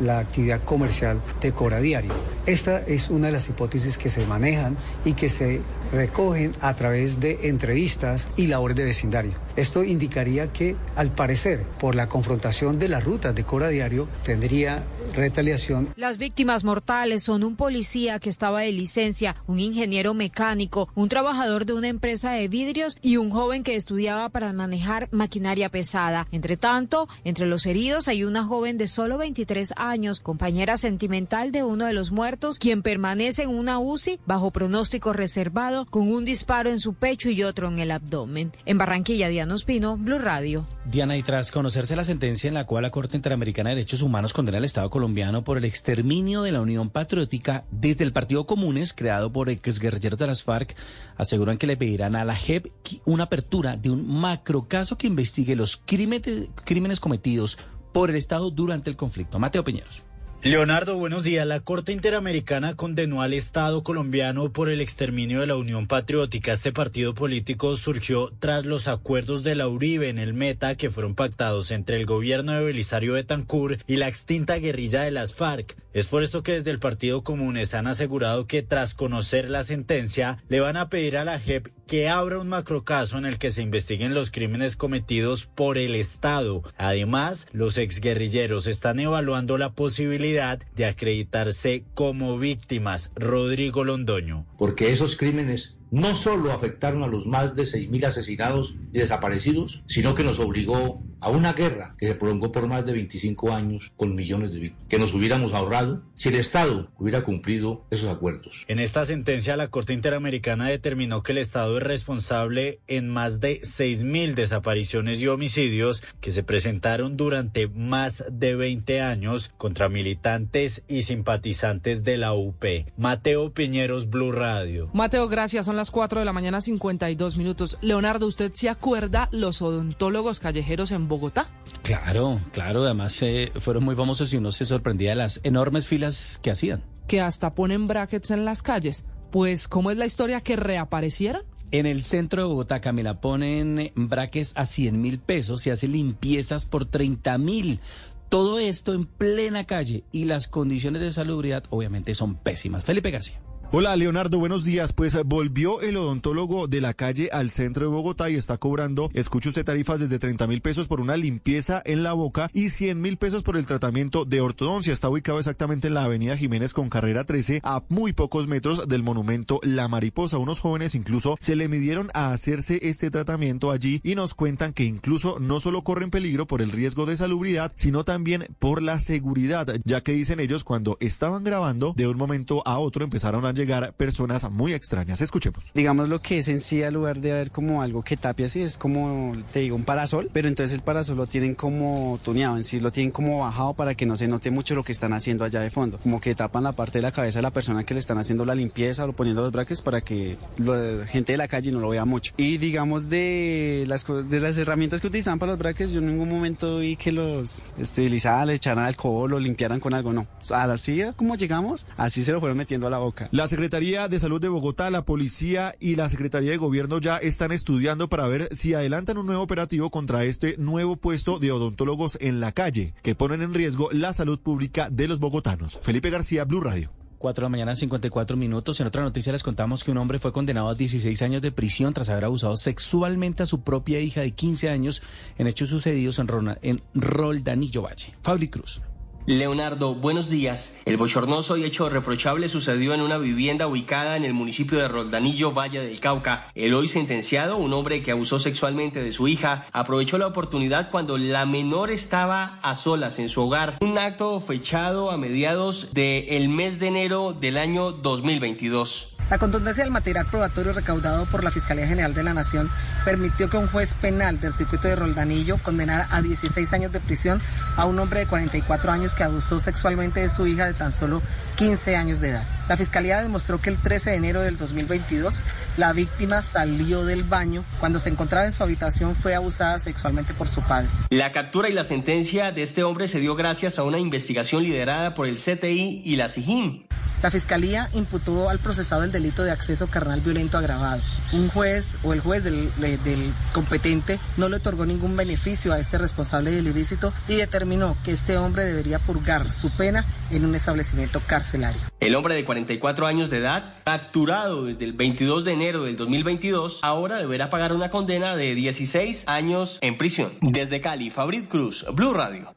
la 0.00 0.18
actividad 0.18 0.62
comercial 0.64 1.22
de 1.40 1.52
cobra 1.52 1.80
diario. 1.80 2.12
Esta 2.46 2.80
es 2.80 3.10
una 3.10 3.26
de 3.26 3.32
las 3.34 3.48
hipótesis 3.48 3.98
que 3.98 4.10
se 4.10 4.26
manejan 4.26 4.76
y 5.04 5.12
que 5.14 5.28
se 5.28 5.60
recogen 5.92 6.52
a 6.60 6.74
través 6.74 7.20
de 7.20 7.48
entrevistas 7.48 8.30
y 8.36 8.46
labores 8.46 8.76
de 8.76 8.84
vecindario. 8.84 9.32
Esto 9.56 9.84
indicaría 9.84 10.52
que, 10.52 10.74
al 10.96 11.10
parecer, 11.10 11.64
por 11.78 11.94
la 11.94 12.08
confrontación 12.08 12.78
de 12.78 12.88
las 12.88 13.04
rutas 13.04 13.34
de 13.34 13.44
cobra 13.44 13.68
diario, 13.68 14.08
tendría 14.24 14.84
retaliación. 15.12 15.92
Las 15.96 16.18
víctimas 16.18 16.64
mortales 16.64 17.22
son 17.22 17.44
un 17.44 17.56
policía 17.56 18.18
que 18.18 18.30
estaba 18.30 18.60
de 18.60 18.72
licencia, 18.72 19.36
un 19.46 19.60
ingeniero 19.60 20.14
mecánico, 20.14 20.88
un 20.94 21.08
trabajador 21.08 21.66
de 21.66 21.74
una 21.74 21.88
empresa 21.88 22.32
de 22.32 22.48
vidrios 22.48 22.96
y 23.02 23.16
un 23.18 23.30
joven 23.30 23.62
que 23.62 23.76
estudiaba 23.76 24.28
para 24.30 24.52
manejar 24.52 25.08
maquinaria 25.12 25.68
pesada. 25.68 26.26
Entre 26.32 26.56
tanto, 26.56 27.08
entre 27.24 27.46
los 27.46 27.66
heridos 27.66 28.08
hay 28.08 28.24
una 28.24 28.44
joven 28.44 28.78
de 28.78 28.88
solo 28.88 29.18
23 29.18 29.74
años, 29.76 30.20
compañera 30.20 30.76
sentimental 30.76 31.52
de 31.52 31.62
uno 31.62 31.86
de 31.86 31.92
los 31.92 32.10
muertos, 32.10 32.58
quien 32.58 32.82
permanece 32.82 33.42
en 33.42 33.50
una 33.50 33.78
UCI 33.78 34.20
bajo 34.26 34.50
pronóstico 34.50 35.12
reservado 35.12 35.86
con 35.86 36.10
un 36.10 36.24
disparo 36.24 36.70
en 36.70 36.80
su 36.80 36.94
pecho 36.94 37.30
y 37.30 37.42
otro 37.42 37.68
en 37.68 37.78
el 37.78 37.90
abdomen. 37.90 38.52
En 38.64 38.78
Barranquilla, 38.78 39.28
Diana 39.28 39.54
Ospino, 39.54 39.96
Blue 39.96 40.18
Radio. 40.18 40.66
Diana, 40.84 41.16
y 41.16 41.22
tras 41.22 41.52
conocerse 41.52 41.96
la 41.96 42.04
sentencia 42.04 42.48
en 42.48 42.54
la 42.54 42.64
cual 42.64 42.82
la 42.82 42.90
Corte 42.90 43.16
Interamericana 43.16 43.70
de 43.70 43.76
Derechos 43.76 44.02
Humanos 44.02 44.32
condena 44.32 44.58
al 44.58 44.64
Estado 44.64 44.90
colombiano 44.90 45.01
por 45.44 45.58
el 45.58 45.64
exterminio 45.64 46.42
de 46.42 46.52
la 46.52 46.60
Unión 46.60 46.88
Patriótica 46.88 47.64
desde 47.72 48.04
el 48.04 48.12
Partido 48.12 48.46
Comunes, 48.46 48.92
creado 48.92 49.32
por 49.32 49.50
exguerrilleros 49.50 50.18
de 50.18 50.28
las 50.28 50.44
FARC, 50.44 50.76
aseguran 51.16 51.58
que 51.58 51.66
le 51.66 51.76
pedirán 51.76 52.14
a 52.14 52.24
la 52.24 52.36
JEP 52.36 52.68
una 53.04 53.24
apertura 53.24 53.76
de 53.76 53.90
un 53.90 54.06
macrocaso 54.06 54.96
que 54.96 55.08
investigue 55.08 55.56
los 55.56 55.76
crímenes, 55.76 56.50
crímenes 56.64 57.00
cometidos 57.00 57.58
por 57.92 58.10
el 58.10 58.16
Estado 58.16 58.50
durante 58.50 58.90
el 58.90 58.96
conflicto. 58.96 59.40
Mateo 59.40 59.64
Piñeros. 59.64 60.04
Leonardo, 60.44 60.98
buenos 60.98 61.22
días. 61.22 61.46
La 61.46 61.60
Corte 61.60 61.92
Interamericana 61.92 62.74
condenó 62.74 63.22
al 63.22 63.32
Estado 63.32 63.84
colombiano 63.84 64.52
por 64.52 64.70
el 64.70 64.80
exterminio 64.80 65.38
de 65.38 65.46
la 65.46 65.54
Unión 65.54 65.86
Patriótica. 65.86 66.52
Este 66.52 66.72
partido 66.72 67.14
político 67.14 67.76
surgió 67.76 68.32
tras 68.40 68.66
los 68.66 68.88
acuerdos 68.88 69.44
de 69.44 69.54
la 69.54 69.68
Uribe 69.68 70.08
en 70.08 70.18
el 70.18 70.34
Meta 70.34 70.74
que 70.74 70.90
fueron 70.90 71.14
pactados 71.14 71.70
entre 71.70 71.96
el 71.96 72.06
gobierno 72.06 72.50
de 72.54 72.64
Belisario 72.64 73.12
Betancourt 73.12 73.82
y 73.86 73.96
la 73.96 74.08
extinta 74.08 74.56
guerrilla 74.56 75.02
de 75.02 75.12
las 75.12 75.32
FARC. 75.32 75.76
Es 75.92 76.08
por 76.08 76.24
esto 76.24 76.42
que 76.42 76.52
desde 76.52 76.70
el 76.70 76.80
Partido 76.80 77.22
Comunes 77.22 77.74
han 77.74 77.86
asegurado 77.86 78.46
que 78.46 78.62
tras 78.62 78.94
conocer 78.94 79.48
la 79.48 79.62
sentencia 79.62 80.42
le 80.48 80.58
van 80.58 80.76
a 80.76 80.88
pedir 80.88 81.18
a 81.18 81.24
la 81.24 81.38
JEP 81.38 81.68
que 81.86 82.08
abra 82.08 82.38
un 82.38 82.48
macrocaso 82.48 83.18
en 83.18 83.26
el 83.26 83.38
que 83.38 83.52
se 83.52 83.60
investiguen 83.60 84.14
los 84.14 84.30
crímenes 84.30 84.76
cometidos 84.76 85.44
por 85.44 85.76
el 85.76 85.94
Estado. 85.94 86.62
Además, 86.78 87.46
los 87.52 87.76
exguerrilleros 87.76 88.66
están 88.66 88.98
evaluando 89.00 89.58
la 89.58 89.74
posibilidad 89.74 90.31
de 90.32 90.86
acreditarse 90.86 91.84
como 91.94 92.38
víctimas. 92.38 93.10
Rodrigo 93.14 93.84
Londoño. 93.84 94.46
Porque 94.58 94.92
esos 94.92 95.16
crímenes 95.16 95.76
no 95.92 96.16
solo 96.16 96.52
afectaron 96.52 97.02
a 97.02 97.06
los 97.06 97.26
más 97.26 97.54
de 97.54 97.64
6.000 97.64 98.06
asesinados 98.06 98.74
y 98.92 98.98
desaparecidos, 98.98 99.82
sino 99.86 100.14
que 100.14 100.24
nos 100.24 100.40
obligó 100.40 101.02
a 101.20 101.28
una 101.28 101.52
guerra 101.52 101.94
que 101.98 102.08
se 102.08 102.14
prolongó 102.16 102.50
por 102.50 102.66
más 102.66 102.84
de 102.84 102.92
25 102.92 103.52
años 103.52 103.92
con 103.96 104.14
millones 104.14 104.52
de 104.52 104.58
víctimas, 104.58 104.88
que 104.88 104.98
nos 104.98 105.14
hubiéramos 105.14 105.54
ahorrado 105.54 106.02
si 106.14 106.30
el 106.30 106.34
Estado 106.34 106.90
hubiera 106.98 107.22
cumplido 107.22 107.86
esos 107.90 108.10
acuerdos. 108.10 108.64
En 108.66 108.80
esta 108.80 109.06
sentencia, 109.06 109.56
la 109.56 109.68
Corte 109.68 109.92
Interamericana 109.92 110.68
determinó 110.68 111.22
que 111.22 111.32
el 111.32 111.38
Estado 111.38 111.76
es 111.76 111.82
responsable 111.84 112.80
en 112.88 113.08
más 113.08 113.40
de 113.40 113.60
6.000 113.60 114.34
desapariciones 114.34 115.20
y 115.20 115.28
homicidios 115.28 116.02
que 116.20 116.32
se 116.32 116.42
presentaron 116.42 117.16
durante 117.16 117.68
más 117.68 118.24
de 118.30 118.56
20 118.56 119.00
años 119.02 119.52
contra 119.58 119.88
militantes 119.88 120.82
y 120.88 121.02
simpatizantes 121.02 122.02
de 122.02 122.16
la 122.16 122.32
UP. 122.32 122.64
Mateo 122.96 123.52
Piñeros, 123.52 124.10
Blue 124.10 124.32
Radio. 124.32 124.90
Mateo, 124.92 125.28
gracias. 125.28 125.66
Son 125.66 125.76
las 125.76 125.81
4 125.90 126.20
de 126.20 126.24
la 126.24 126.32
mañana, 126.32 126.60
52 126.60 127.36
minutos. 127.36 127.78
Leonardo, 127.80 128.26
¿usted 128.26 128.52
se 128.54 128.68
acuerda 128.68 129.28
los 129.32 129.62
odontólogos 129.62 130.40
callejeros 130.40 130.90
en 130.90 131.08
Bogotá? 131.08 131.50
Claro, 131.82 132.40
claro. 132.52 132.84
Además, 132.84 133.20
eh, 133.22 133.52
fueron 133.60 133.84
muy 133.84 133.96
famosos 133.96 134.32
y 134.32 134.36
uno 134.36 134.52
se 134.52 134.64
sorprendía 134.64 135.10
de 135.10 135.16
las 135.16 135.40
enormes 135.42 135.86
filas 135.86 136.38
que 136.42 136.50
hacían. 136.50 136.84
Que 137.08 137.20
hasta 137.20 137.54
ponen 137.54 137.86
brackets 137.86 138.30
en 138.30 138.44
las 138.44 138.62
calles. 138.62 139.06
Pues, 139.30 139.68
¿cómo 139.68 139.90
es 139.90 139.96
la 139.96 140.06
historia 140.06 140.40
que 140.40 140.56
reaparecieron? 140.56 141.42
En 141.70 141.86
el 141.86 142.04
centro 142.04 142.42
de 142.42 142.48
Bogotá, 142.48 142.80
Camila, 142.82 143.20
ponen 143.20 143.92
brackets 143.94 144.52
a 144.56 144.66
100 144.66 145.00
mil 145.00 145.18
pesos 145.18 145.66
y 145.66 145.70
hacen 145.70 145.92
limpiezas 145.92 146.66
por 146.66 146.84
30 146.84 147.38
mil. 147.38 147.80
Todo 148.28 148.58
esto 148.58 148.92
en 148.94 149.06
plena 149.06 149.64
calle 149.64 150.04
y 150.12 150.24
las 150.24 150.48
condiciones 150.48 151.00
de 151.00 151.12
salubridad 151.12 151.64
obviamente 151.70 152.14
son 152.14 152.34
pésimas. 152.34 152.84
Felipe 152.84 153.10
García. 153.10 153.40
Hola 153.74 153.96
Leonardo, 153.96 154.38
buenos 154.38 154.64
días. 154.64 154.92
Pues 154.92 155.16
volvió 155.24 155.80
el 155.80 155.96
odontólogo 155.96 156.68
de 156.68 156.82
la 156.82 156.92
calle 156.92 157.30
al 157.32 157.50
centro 157.50 157.86
de 157.86 157.90
Bogotá 157.90 158.28
y 158.28 158.34
está 158.34 158.58
cobrando, 158.58 159.08
escuche 159.14 159.48
usted, 159.48 159.64
tarifas 159.64 159.98
desde 159.98 160.18
30 160.18 160.46
mil 160.46 160.60
pesos 160.60 160.88
por 160.88 161.00
una 161.00 161.16
limpieza 161.16 161.80
en 161.86 162.02
la 162.02 162.12
boca 162.12 162.50
y 162.52 162.68
100 162.68 163.00
mil 163.00 163.16
pesos 163.16 163.42
por 163.42 163.56
el 163.56 163.64
tratamiento 163.64 164.26
de 164.26 164.42
ortodoncia. 164.42 164.92
Está 164.92 165.08
ubicado 165.08 165.38
exactamente 165.38 165.88
en 165.88 165.94
la 165.94 166.04
avenida 166.04 166.36
Jiménez 166.36 166.74
con 166.74 166.90
carrera 166.90 167.24
13 167.24 167.62
a 167.64 167.82
muy 167.88 168.12
pocos 168.12 168.46
metros 168.46 168.86
del 168.88 169.02
monumento 169.02 169.58
La 169.62 169.88
Mariposa. 169.88 170.36
Unos 170.36 170.60
jóvenes 170.60 170.94
incluso 170.94 171.38
se 171.40 171.56
le 171.56 171.68
midieron 171.68 172.10
a 172.12 172.30
hacerse 172.30 172.78
este 172.82 173.10
tratamiento 173.10 173.70
allí 173.70 174.02
y 174.04 174.16
nos 174.16 174.34
cuentan 174.34 174.74
que 174.74 174.84
incluso 174.84 175.38
no 175.40 175.60
solo 175.60 175.80
corren 175.80 176.10
peligro 176.10 176.46
por 176.46 176.60
el 176.60 176.72
riesgo 176.72 177.06
de 177.06 177.16
salubridad, 177.16 177.72
sino 177.74 178.04
también 178.04 178.54
por 178.58 178.82
la 178.82 179.00
seguridad, 179.00 179.66
ya 179.86 180.02
que 180.02 180.12
dicen 180.12 180.40
ellos 180.40 180.62
cuando 180.62 180.98
estaban 181.00 181.42
grabando, 181.42 181.94
de 181.96 182.06
un 182.06 182.18
momento 182.18 182.62
a 182.66 182.78
otro 182.78 183.02
empezaron 183.02 183.46
a 183.46 183.52
llegar 183.52 183.61
personas 183.96 184.50
muy 184.50 184.72
extrañas. 184.72 185.20
Escuchemos. 185.20 185.64
Digamos 185.74 186.08
lo 186.08 186.20
que 186.20 186.38
es 186.38 186.48
en 186.48 186.60
sí, 186.60 186.82
al 186.82 186.94
lugar 186.94 187.20
de 187.20 187.32
haber 187.32 187.50
como 187.50 187.82
algo 187.82 188.02
que 188.02 188.16
tape 188.16 188.44
así, 188.44 188.62
es 188.62 188.78
como, 188.78 189.34
te 189.52 189.60
digo, 189.60 189.76
un 189.76 189.84
parasol, 189.84 190.30
pero 190.32 190.48
entonces 190.48 190.74
el 190.74 190.82
parasol 190.82 191.16
lo 191.16 191.26
tienen 191.26 191.54
como 191.54 192.18
tuneado 192.24 192.56
en 192.56 192.64
sí, 192.64 192.80
lo 192.80 192.92
tienen 192.92 193.10
como 193.10 193.38
bajado 193.38 193.74
para 193.74 193.94
que 193.94 194.06
no 194.06 194.16
se 194.16 194.28
note 194.28 194.50
mucho 194.50 194.74
lo 194.74 194.84
que 194.84 194.92
están 194.92 195.12
haciendo 195.12 195.44
allá 195.44 195.60
de 195.60 195.70
fondo. 195.70 195.98
Como 195.98 196.20
que 196.20 196.34
tapan 196.34 196.64
la 196.64 196.72
parte 196.72 196.98
de 196.98 197.02
la 197.02 197.12
cabeza 197.12 197.38
de 197.38 197.42
la 197.42 197.50
persona 197.50 197.84
que 197.84 197.94
le 197.94 198.00
están 198.00 198.18
haciendo 198.18 198.44
la 198.44 198.54
limpieza 198.54 199.04
o 199.04 199.12
poniendo 199.12 199.42
los 199.42 199.52
brackets 199.52 199.82
para 199.82 200.00
que 200.00 200.36
la 200.58 201.06
gente 201.06 201.32
de 201.32 201.38
la 201.38 201.48
calle 201.48 201.72
no 201.72 201.80
lo 201.80 201.90
vea 201.90 202.04
mucho. 202.04 202.32
Y 202.36 202.58
digamos 202.58 203.08
de 203.08 203.84
las, 203.88 204.06
de 204.06 204.40
las 204.40 204.58
herramientas 204.58 205.00
que 205.00 205.06
utilizan 205.06 205.38
para 205.38 205.52
los 205.52 205.58
brackets, 205.58 205.92
yo 205.92 206.00
en 206.00 206.06
ningún 206.06 206.28
momento 206.28 206.78
vi 206.78 206.96
que 206.96 207.12
los 207.12 207.62
esterilizaran, 207.78 208.48
le 208.48 208.54
echaran 208.54 208.84
alcohol 208.84 209.32
o 209.32 209.38
limpiaran 209.38 209.80
con 209.80 209.94
algo, 209.94 210.12
no. 210.12 210.26
A 210.50 210.66
la 210.66 210.76
silla, 210.76 211.12
como 211.12 211.36
llegamos, 211.36 211.86
así 211.96 212.24
se 212.24 212.32
lo 212.32 212.40
fueron 212.40 212.58
metiendo 212.58 212.86
a 212.86 212.90
la 212.90 212.98
boca. 212.98 213.28
La 213.32 213.48
Secretaría 213.52 214.08
de 214.08 214.18
Salud 214.18 214.40
de 214.40 214.48
Bogotá, 214.48 214.90
la 214.90 215.04
Policía 215.04 215.74
y 215.78 215.96
la 215.96 216.08
Secretaría 216.08 216.52
de 216.52 216.56
Gobierno 216.56 217.00
ya 217.00 217.18
están 217.18 217.52
estudiando 217.52 218.08
para 218.08 218.26
ver 218.26 218.48
si 218.50 218.72
adelantan 218.72 219.18
un 219.18 219.26
nuevo 219.26 219.42
operativo 219.42 219.90
contra 219.90 220.24
este 220.24 220.56
nuevo 220.56 220.96
puesto 220.96 221.38
de 221.38 221.52
odontólogos 221.52 222.16
en 222.22 222.40
la 222.40 222.52
calle, 222.52 222.94
que 223.02 223.14
ponen 223.14 223.42
en 223.42 223.52
riesgo 223.52 223.90
la 223.92 224.14
salud 224.14 224.40
pública 224.40 224.88
de 224.88 225.06
los 225.06 225.20
bogotanos. 225.20 225.78
Felipe 225.82 226.08
García, 226.08 226.46
Blue 226.46 226.62
Radio. 226.62 226.90
4 227.18 227.42
de 227.42 227.44
la 227.44 227.50
mañana, 227.50 227.76
54 227.76 228.38
minutos. 228.38 228.80
En 228.80 228.86
otra 228.86 229.02
noticia 229.02 229.34
les 229.34 229.42
contamos 229.42 229.84
que 229.84 229.90
un 229.90 229.98
hombre 229.98 230.18
fue 230.18 230.32
condenado 230.32 230.70
a 230.70 230.74
16 230.74 231.20
años 231.20 231.42
de 231.42 231.52
prisión 231.52 231.92
tras 231.92 232.08
haber 232.08 232.24
abusado 232.24 232.56
sexualmente 232.56 233.42
a 233.42 233.46
su 233.46 233.60
propia 233.60 234.00
hija 234.00 234.22
de 234.22 234.30
15 234.30 234.70
años 234.70 235.02
en 235.36 235.46
hechos 235.46 235.68
sucedidos 235.68 236.18
en, 236.18 236.82
Roldanillo 236.94 237.82
Valle. 237.82 238.14
Fabri 238.22 238.48
Cruz. 238.48 238.80
Leonardo, 239.26 239.94
buenos 239.94 240.28
días. 240.28 240.72
El 240.84 240.96
bochornoso 240.96 241.56
y 241.56 241.64
hecho 241.64 241.88
reprochable 241.88 242.48
sucedió 242.48 242.92
en 242.92 243.00
una 243.00 243.18
vivienda 243.18 243.68
ubicada 243.68 244.16
en 244.16 244.24
el 244.24 244.34
municipio 244.34 244.78
de 244.78 244.88
Roldanillo, 244.88 245.52
Valle 245.52 245.80
del 245.80 246.00
Cauca. 246.00 246.50
El 246.56 246.74
hoy 246.74 246.88
sentenciado, 246.88 247.56
un 247.56 247.72
hombre 247.72 248.02
que 248.02 248.10
abusó 248.10 248.40
sexualmente 248.40 249.00
de 249.00 249.12
su 249.12 249.28
hija, 249.28 249.66
aprovechó 249.72 250.18
la 250.18 250.26
oportunidad 250.26 250.90
cuando 250.90 251.18
la 251.18 251.46
menor 251.46 251.92
estaba 251.92 252.58
a 252.62 252.74
solas 252.74 253.20
en 253.20 253.28
su 253.28 253.42
hogar. 253.42 253.78
Un 253.80 253.96
acto 253.96 254.40
fechado 254.40 255.12
a 255.12 255.16
mediados 255.16 255.94
del 255.94 256.48
mes 256.48 256.80
de 256.80 256.88
enero 256.88 257.32
del 257.32 257.58
año 257.58 257.92
2022. 257.92 259.11
La 259.32 259.38
contundencia 259.38 259.82
del 259.82 259.90
material 259.90 260.26
probatorio 260.26 260.74
recaudado 260.74 261.24
por 261.24 261.42
la 261.42 261.50
Fiscalía 261.50 261.86
General 261.86 262.12
de 262.12 262.22
la 262.22 262.34
Nación 262.34 262.70
permitió 263.02 263.48
que 263.48 263.56
un 263.56 263.66
juez 263.66 263.94
penal 263.94 264.38
del 264.38 264.52
circuito 264.52 264.88
de 264.88 264.94
Roldanillo 264.94 265.56
condenara 265.56 266.06
a 266.10 266.20
16 266.20 266.70
años 266.74 266.92
de 266.92 267.00
prisión 267.00 267.40
a 267.78 267.86
un 267.86 267.98
hombre 267.98 268.20
de 268.20 268.26
44 268.26 268.92
años 268.92 269.14
que 269.14 269.24
abusó 269.24 269.58
sexualmente 269.58 270.20
de 270.20 270.28
su 270.28 270.46
hija 270.46 270.66
de 270.66 270.74
tan 270.74 270.92
solo 270.92 271.22
15 271.56 271.96
años 271.96 272.20
de 272.20 272.30
edad. 272.30 272.44
La 272.68 272.76
Fiscalía 272.76 273.20
demostró 273.20 273.60
que 273.60 273.70
el 273.70 273.76
13 273.76 274.10
de 274.10 274.16
enero 274.16 274.40
del 274.42 274.56
2022 274.56 275.42
la 275.76 275.92
víctima 275.92 276.42
salió 276.42 277.04
del 277.04 277.22
baño. 277.24 277.64
Cuando 277.80 277.98
se 277.98 278.08
encontraba 278.08 278.46
en 278.46 278.52
su 278.52 278.62
habitación 278.62 279.14
fue 279.14 279.34
abusada 279.34 279.78
sexualmente 279.78 280.32
por 280.34 280.48
su 280.48 280.62
padre. 280.62 280.88
La 281.10 281.32
captura 281.32 281.68
y 281.68 281.72
la 281.72 281.84
sentencia 281.84 282.52
de 282.52 282.62
este 282.62 282.82
hombre 282.82 283.08
se 283.08 283.20
dio 283.20 283.34
gracias 283.34 283.78
a 283.78 283.84
una 283.84 283.98
investigación 283.98 284.62
liderada 284.62 285.14
por 285.14 285.26
el 285.26 285.36
CTI 285.36 286.02
y 286.04 286.16
la 286.16 286.28
SIGIN. 286.28 286.86
La 287.22 287.30
Fiscalía 287.30 287.88
imputó 287.92 288.50
al 288.50 288.58
procesado 288.58 289.04
el 289.04 289.12
delito 289.12 289.44
de 289.44 289.52
acceso 289.52 289.86
carnal 289.86 290.20
violento 290.20 290.58
agravado. 290.58 291.00
Un 291.32 291.48
juez 291.50 291.94
o 292.02 292.12
el 292.12 292.20
juez 292.20 292.42
del, 292.42 292.72
del, 292.80 293.32
competente 293.52 294.18
no 294.36 294.48
le 294.48 294.56
otorgó 294.56 294.86
ningún 294.86 295.16
beneficio 295.16 295.72
a 295.72 295.78
este 295.78 295.98
responsable 295.98 296.50
del 296.50 296.66
ilícito 296.66 297.12
y 297.28 297.36
determinó 297.36 297.96
que 298.02 298.10
este 298.10 298.36
hombre 298.38 298.64
debería 298.64 298.98
purgar 298.98 299.52
su 299.52 299.70
pena 299.70 300.04
en 300.30 300.44
un 300.44 300.56
establecimiento 300.56 301.20
carcelario. 301.42 301.80
El 302.00 302.14
hombre 302.14 302.34
de 302.34 302.44
44 302.44 303.06
años 303.06 303.28
de 303.28 303.38
edad, 303.38 303.74
capturado 303.84 304.64
desde 304.64 304.84
el 304.84 304.92
22 304.92 305.44
de 305.44 305.52
enero 305.52 305.82
del 305.82 305.96
2022, 305.96 306.78
ahora 306.82 307.16
deberá 307.16 307.50
pagar 307.50 307.72
una 307.72 307.90
condena 307.90 308.36
de 308.36 308.54
16 308.54 309.24
años 309.26 309.78
en 309.80 309.98
prisión. 309.98 310.32
Desde 310.40 310.80
Cali, 310.80 311.10
Fabrit 311.10 311.48
Cruz, 311.48 311.84
Blue 311.92 312.12
Radio. 312.12 312.54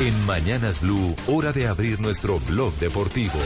En 0.00 0.26
Mañanas 0.26 0.82
Blue, 0.82 1.16
hora 1.26 1.52
de 1.52 1.66
abrir 1.66 2.00
nuestro 2.00 2.38
blog 2.40 2.74
deportivo. 2.76 3.38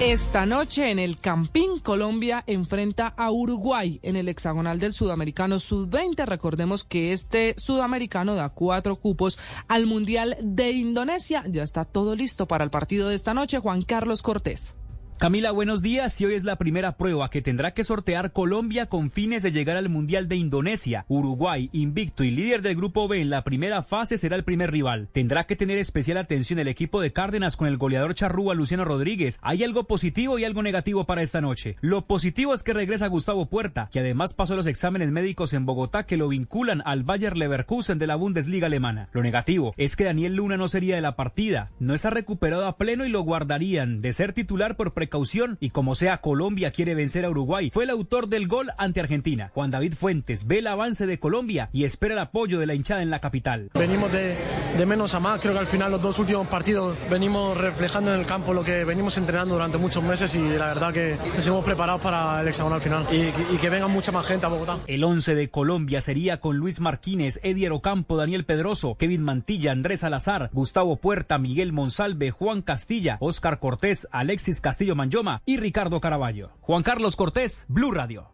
Esta 0.00 0.44
noche 0.44 0.90
en 0.90 0.98
el 0.98 1.16
Campín, 1.16 1.78
Colombia 1.78 2.44
enfrenta 2.46 3.14
a 3.16 3.30
Uruguay 3.30 3.98
en 4.02 4.16
el 4.16 4.28
hexagonal 4.28 4.78
del 4.78 4.92
Sudamericano 4.92 5.58
Sub-20. 5.58 6.26
Recordemos 6.26 6.84
que 6.84 7.14
este 7.14 7.54
sudamericano 7.56 8.34
da 8.34 8.50
cuatro 8.50 8.96
cupos 8.96 9.38
al 9.68 9.86
Mundial 9.86 10.36
de 10.42 10.72
Indonesia. 10.72 11.44
Ya 11.48 11.62
está 11.62 11.86
todo 11.86 12.14
listo 12.14 12.46
para 12.46 12.62
el 12.62 12.68
partido 12.68 13.08
de 13.08 13.14
esta 13.14 13.32
noche. 13.32 13.58
Juan 13.58 13.80
Carlos 13.80 14.20
Cortés. 14.20 14.74
Camila, 15.18 15.50
buenos 15.50 15.80
días. 15.80 16.20
Y 16.20 16.26
hoy 16.26 16.34
es 16.34 16.44
la 16.44 16.56
primera 16.56 16.98
prueba 16.98 17.30
que 17.30 17.40
tendrá 17.40 17.72
que 17.72 17.84
sortear 17.84 18.32
Colombia 18.32 18.84
con 18.84 19.10
fines 19.10 19.42
de 19.42 19.50
llegar 19.50 19.78
al 19.78 19.88
Mundial 19.88 20.28
de 20.28 20.36
Indonesia. 20.36 21.06
Uruguay, 21.08 21.70
invicto 21.72 22.22
y 22.22 22.30
líder 22.30 22.60
del 22.60 22.76
Grupo 22.76 23.08
B 23.08 23.22
en 23.22 23.30
la 23.30 23.42
primera 23.42 23.80
fase, 23.80 24.18
será 24.18 24.36
el 24.36 24.44
primer 24.44 24.70
rival. 24.70 25.08
Tendrá 25.12 25.46
que 25.46 25.56
tener 25.56 25.78
especial 25.78 26.18
atención 26.18 26.58
el 26.58 26.68
equipo 26.68 27.00
de 27.00 27.14
Cárdenas 27.14 27.56
con 27.56 27.66
el 27.66 27.78
goleador 27.78 28.14
charrúa 28.14 28.54
Luciano 28.54 28.84
Rodríguez. 28.84 29.38
Hay 29.40 29.64
algo 29.64 29.84
positivo 29.84 30.38
y 30.38 30.44
algo 30.44 30.62
negativo 30.62 31.06
para 31.06 31.22
esta 31.22 31.40
noche. 31.40 31.76
Lo 31.80 32.04
positivo 32.04 32.52
es 32.52 32.62
que 32.62 32.74
regresa 32.74 33.06
Gustavo 33.06 33.46
Puerta, 33.46 33.88
que 33.90 34.00
además 34.00 34.34
pasó 34.34 34.54
los 34.54 34.66
exámenes 34.66 35.12
médicos 35.12 35.54
en 35.54 35.64
Bogotá 35.64 36.04
que 36.04 36.18
lo 36.18 36.28
vinculan 36.28 36.82
al 36.84 37.04
Bayer 37.04 37.38
Leverkusen 37.38 37.98
de 37.98 38.06
la 38.06 38.16
Bundesliga 38.16 38.66
alemana. 38.66 39.08
Lo 39.12 39.22
negativo 39.22 39.72
es 39.78 39.96
que 39.96 40.04
Daniel 40.04 40.36
Luna 40.36 40.58
no 40.58 40.68
sería 40.68 40.94
de 40.94 41.00
la 41.00 41.16
partida. 41.16 41.70
No 41.80 41.94
está 41.94 42.10
recuperado 42.10 42.66
a 42.66 42.76
pleno 42.76 43.06
y 43.06 43.08
lo 43.08 43.22
guardarían 43.22 44.02
de 44.02 44.12
ser 44.12 44.34
titular 44.34 44.76
por 44.76 44.92
precaución 45.06 45.56
y 45.60 45.70
como 45.70 45.94
sea 45.94 46.20
Colombia 46.20 46.72
quiere 46.72 46.96
vencer 46.96 47.24
a 47.24 47.30
Uruguay. 47.30 47.70
Fue 47.72 47.84
el 47.84 47.90
autor 47.90 48.26
del 48.26 48.48
gol 48.48 48.72
ante 48.76 48.98
Argentina. 48.98 49.52
Juan 49.54 49.70
David 49.70 49.94
Fuentes 49.94 50.48
ve 50.48 50.58
el 50.58 50.66
avance 50.66 51.06
de 51.06 51.20
Colombia 51.20 51.70
y 51.72 51.84
espera 51.84 52.14
el 52.14 52.18
apoyo 52.18 52.58
de 52.58 52.66
la 52.66 52.74
hinchada 52.74 53.02
en 53.02 53.10
la 53.10 53.20
capital. 53.20 53.70
Venimos 53.74 54.10
de, 54.10 54.36
de 54.76 54.86
menos 54.86 55.14
a 55.14 55.20
más, 55.20 55.40
creo 55.40 55.52
que 55.52 55.60
al 55.60 55.68
final 55.68 55.92
los 55.92 56.02
dos 56.02 56.18
últimos 56.18 56.48
partidos 56.48 56.96
venimos 57.08 57.56
reflejando 57.56 58.12
en 58.12 58.18
el 58.18 58.26
campo 58.26 58.52
lo 58.52 58.64
que 58.64 58.84
venimos 58.84 59.16
entrenando 59.16 59.54
durante 59.54 59.78
muchos 59.78 60.02
meses 60.02 60.34
y 60.34 60.58
la 60.58 60.66
verdad 60.66 60.92
que 60.92 61.16
nos 61.36 61.46
hemos 61.46 61.64
preparado 61.64 62.00
para 62.00 62.40
el 62.40 62.48
hexagonal 62.48 62.80
final 62.80 63.06
y, 63.12 63.54
y 63.54 63.58
que 63.58 63.70
venga 63.70 63.86
mucha 63.86 64.10
más 64.10 64.26
gente 64.26 64.46
a 64.46 64.48
Bogotá. 64.48 64.78
El 64.88 65.04
11 65.04 65.36
de 65.36 65.50
Colombia 65.50 66.00
sería 66.00 66.40
con 66.40 66.56
Luis 66.56 66.80
Martínez, 66.80 67.38
Edier 67.44 67.70
Ocampo, 67.70 68.16
Daniel 68.16 68.44
Pedroso, 68.44 68.96
Kevin 68.96 69.22
Mantilla, 69.22 69.70
Andrés 69.70 70.00
Salazar, 70.00 70.50
Gustavo 70.52 70.96
Puerta, 70.96 71.38
Miguel 71.38 71.72
Monsalve, 71.72 72.32
Juan 72.32 72.62
Castilla, 72.62 73.18
Oscar 73.20 73.60
Cortés, 73.60 74.08
Alexis 74.10 74.60
Castillo 74.60 74.95
Manyoma 74.96 75.42
y 75.46 75.58
Ricardo 75.58 76.00
Caraballo. 76.00 76.50
Juan 76.60 76.82
Carlos 76.82 77.14
Cortés, 77.14 77.66
Blue 77.68 77.92
Radio. 77.92 78.32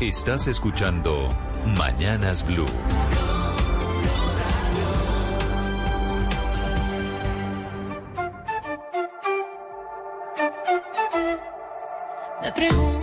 Estás 0.00 0.48
escuchando 0.48 1.34
Mañanas 1.78 2.46
Blue. 2.46 2.66
Me 12.42 12.52
pregunto 12.52 12.93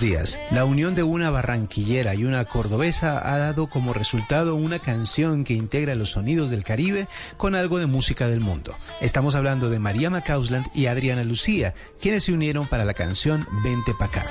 Días. 0.00 0.38
La 0.50 0.64
unión 0.64 0.94
de 0.94 1.02
una 1.02 1.30
barranquillera 1.30 2.14
y 2.14 2.24
una 2.24 2.44
cordobesa 2.44 3.32
ha 3.32 3.38
dado 3.38 3.68
como 3.68 3.92
resultado 3.92 4.54
una 4.54 4.78
canción 4.78 5.44
que 5.44 5.54
integra 5.54 5.94
los 5.94 6.10
sonidos 6.10 6.50
del 6.50 6.64
Caribe 6.64 7.08
con 7.36 7.54
algo 7.54 7.78
de 7.78 7.86
música 7.86 8.28
del 8.28 8.40
mundo. 8.40 8.76
Estamos 9.00 9.34
hablando 9.34 9.70
de 9.70 9.78
María 9.78 10.10
Macausland 10.10 10.66
y 10.74 10.86
Adriana 10.86 11.24
Lucía, 11.24 11.74
quienes 12.00 12.24
se 12.24 12.32
unieron 12.32 12.66
para 12.66 12.84
la 12.84 12.94
canción 12.94 13.46
Vente 13.62 13.94
pa' 13.98 14.06
acá. 14.06 14.24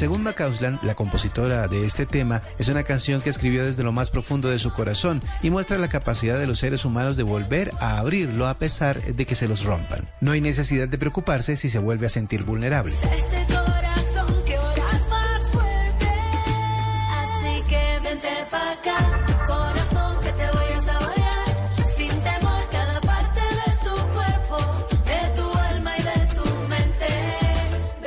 Según 0.00 0.22
Macausland, 0.22 0.82
la 0.82 0.94
compositora 0.94 1.68
de 1.68 1.84
este 1.84 2.06
tema, 2.06 2.40
es 2.58 2.68
una 2.68 2.84
canción 2.84 3.20
que 3.20 3.28
escribió 3.28 3.66
desde 3.66 3.82
lo 3.82 3.92
más 3.92 4.08
profundo 4.08 4.48
de 4.48 4.58
su 4.58 4.72
corazón 4.72 5.20
y 5.42 5.50
muestra 5.50 5.76
la 5.76 5.88
capacidad 5.88 6.38
de 6.38 6.46
los 6.46 6.60
seres 6.60 6.86
humanos 6.86 7.18
de 7.18 7.22
volver 7.22 7.70
a 7.80 7.98
abrirlo 7.98 8.48
a 8.48 8.54
pesar 8.54 9.02
de 9.02 9.26
que 9.26 9.34
se 9.34 9.46
los 9.46 9.62
rompan. 9.62 10.08
No 10.22 10.32
hay 10.32 10.40
necesidad 10.40 10.88
de 10.88 10.96
preocuparse 10.96 11.54
si 11.54 11.68
se 11.68 11.80
vuelve 11.80 12.06
a 12.06 12.08
sentir 12.08 12.44
vulnerable. 12.44 12.94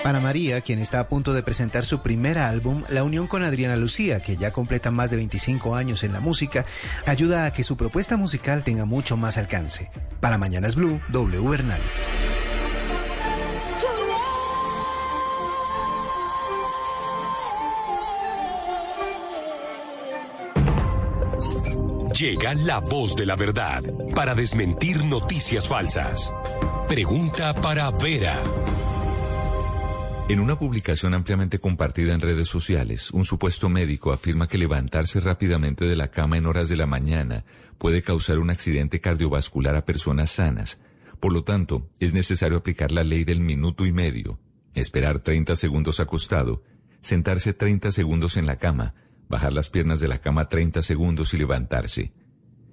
Para 0.03 0.19
María, 0.19 0.59
quien 0.59 0.79
está 0.79 0.99
a 0.99 1.07
punto 1.07 1.33
de 1.33 1.43
presentar 1.43 1.85
su 1.85 2.01
primer 2.01 2.37
álbum, 2.37 2.83
la 2.89 3.05
unión 3.05 3.25
con 3.25 3.41
Adriana 3.41 3.77
Lucía, 3.77 4.19
que 4.19 4.35
ya 4.35 4.51
completa 4.51 4.91
más 4.91 5.09
de 5.09 5.15
25 5.15 5.77
años 5.77 6.03
en 6.03 6.11
la 6.11 6.19
música, 6.19 6.65
ayuda 7.05 7.45
a 7.45 7.53
que 7.53 7.63
su 7.63 7.77
propuesta 7.77 8.17
musical 8.17 8.65
tenga 8.65 8.83
mucho 8.83 9.15
más 9.15 9.37
alcance. 9.37 9.89
Para 10.19 10.37
Mañanas 10.37 10.75
Blue, 10.75 10.99
W 11.07 11.47
Bernal. 11.47 11.79
Llega 22.13 22.53
la 22.55 22.79
voz 22.79 23.15
de 23.15 23.25
la 23.25 23.37
verdad 23.37 23.81
para 24.13 24.35
desmentir 24.35 25.03
noticias 25.05 25.67
falsas. 25.67 26.33
Pregunta 26.89 27.53
para 27.53 27.89
Vera. 27.89 28.37
En 30.29 30.39
una 30.39 30.55
publicación 30.55 31.13
ampliamente 31.13 31.59
compartida 31.59 32.13
en 32.13 32.21
redes 32.21 32.47
sociales, 32.47 33.11
un 33.11 33.25
supuesto 33.25 33.67
médico 33.67 34.13
afirma 34.13 34.47
que 34.47 34.57
levantarse 34.57 35.19
rápidamente 35.19 35.83
de 35.83 35.97
la 35.97 36.07
cama 36.07 36.37
en 36.37 36.45
horas 36.45 36.69
de 36.69 36.77
la 36.77 36.85
mañana 36.85 37.43
puede 37.77 38.01
causar 38.01 38.39
un 38.39 38.49
accidente 38.49 39.01
cardiovascular 39.01 39.75
a 39.75 39.83
personas 39.83 40.31
sanas. 40.31 40.81
Por 41.19 41.33
lo 41.33 41.43
tanto, 41.43 41.89
es 41.99 42.13
necesario 42.13 42.57
aplicar 42.57 42.91
la 42.91 43.03
ley 43.03 43.25
del 43.25 43.41
minuto 43.41 43.85
y 43.85 43.91
medio, 43.91 44.39
esperar 44.73 45.19
30 45.19 45.55
segundos 45.55 45.99
acostado, 45.99 46.63
sentarse 47.01 47.53
30 47.53 47.91
segundos 47.91 48.37
en 48.37 48.45
la 48.45 48.55
cama, 48.55 48.93
bajar 49.27 49.51
las 49.51 49.69
piernas 49.69 49.99
de 49.99 50.07
la 50.07 50.19
cama 50.19 50.47
30 50.47 50.81
segundos 50.83 51.33
y 51.33 51.37
levantarse. 51.37 52.13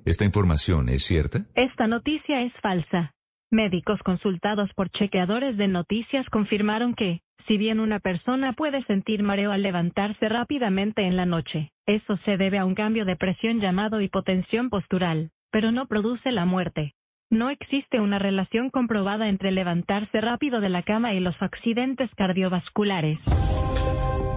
¿Esta 0.05 0.24
información 0.24 0.88
es 0.88 1.05
cierta? 1.05 1.46
Esta 1.57 1.88
noticia 1.88 2.42
es 2.42 2.53
falsa. 2.62 3.12
Médicos 3.51 3.98
consultados 4.05 4.70
por 4.76 4.88
chequeadores 4.90 5.57
de 5.57 5.66
noticias 5.66 6.24
confirmaron 6.30 6.94
que, 6.94 7.22
si 7.51 7.59
bien 7.59 7.80
una 7.80 7.98
persona 7.98 8.53
puede 8.53 8.84
sentir 8.84 9.24
mareo 9.24 9.51
al 9.51 9.62
levantarse 9.62 10.28
rápidamente 10.28 11.03
en 11.03 11.16
la 11.16 11.26
noche, 11.26 11.72
eso 11.84 12.16
se 12.24 12.36
debe 12.36 12.59
a 12.59 12.64
un 12.64 12.76
cambio 12.76 13.05
de 13.05 13.16
presión 13.16 13.59
llamado 13.59 14.01
hipotensión 14.01 14.70
postural, 14.70 15.32
pero 15.51 15.72
no 15.72 15.86
produce 15.86 16.30
la 16.30 16.44
muerte. 16.44 16.94
No 17.28 17.51
existe 17.51 17.98
una 17.98 18.20
relación 18.20 18.70
comprobada 18.70 19.28
entre 19.28 19.51
levantarse 19.51 20.20
rápido 20.20 20.61
de 20.61 20.68
la 20.68 20.84
cama 20.84 21.12
y 21.12 21.18
los 21.18 21.34
accidentes 21.42 22.09
cardiovasculares. 22.16 23.18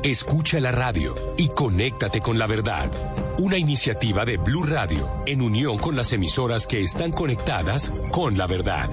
Escucha 0.04 0.60
la 0.60 0.72
radio 0.72 1.14
y 1.38 1.50
conéctate 1.50 2.20
con 2.20 2.40
la 2.40 2.48
verdad. 2.48 2.90
Una 3.38 3.60
iniciativa 3.60 4.26
de 4.26 4.38
Blue 4.38 4.66
Radio 4.66 5.08
en 5.28 5.44
unión 5.44 5.78
con 5.78 5.96
las 5.96 6.14
emisoras 6.14 6.66
que 6.66 6.82
están 6.82 7.12
conectadas 7.12 7.92
con 8.12 8.40
la 8.40 8.48
verdad. 8.48 8.90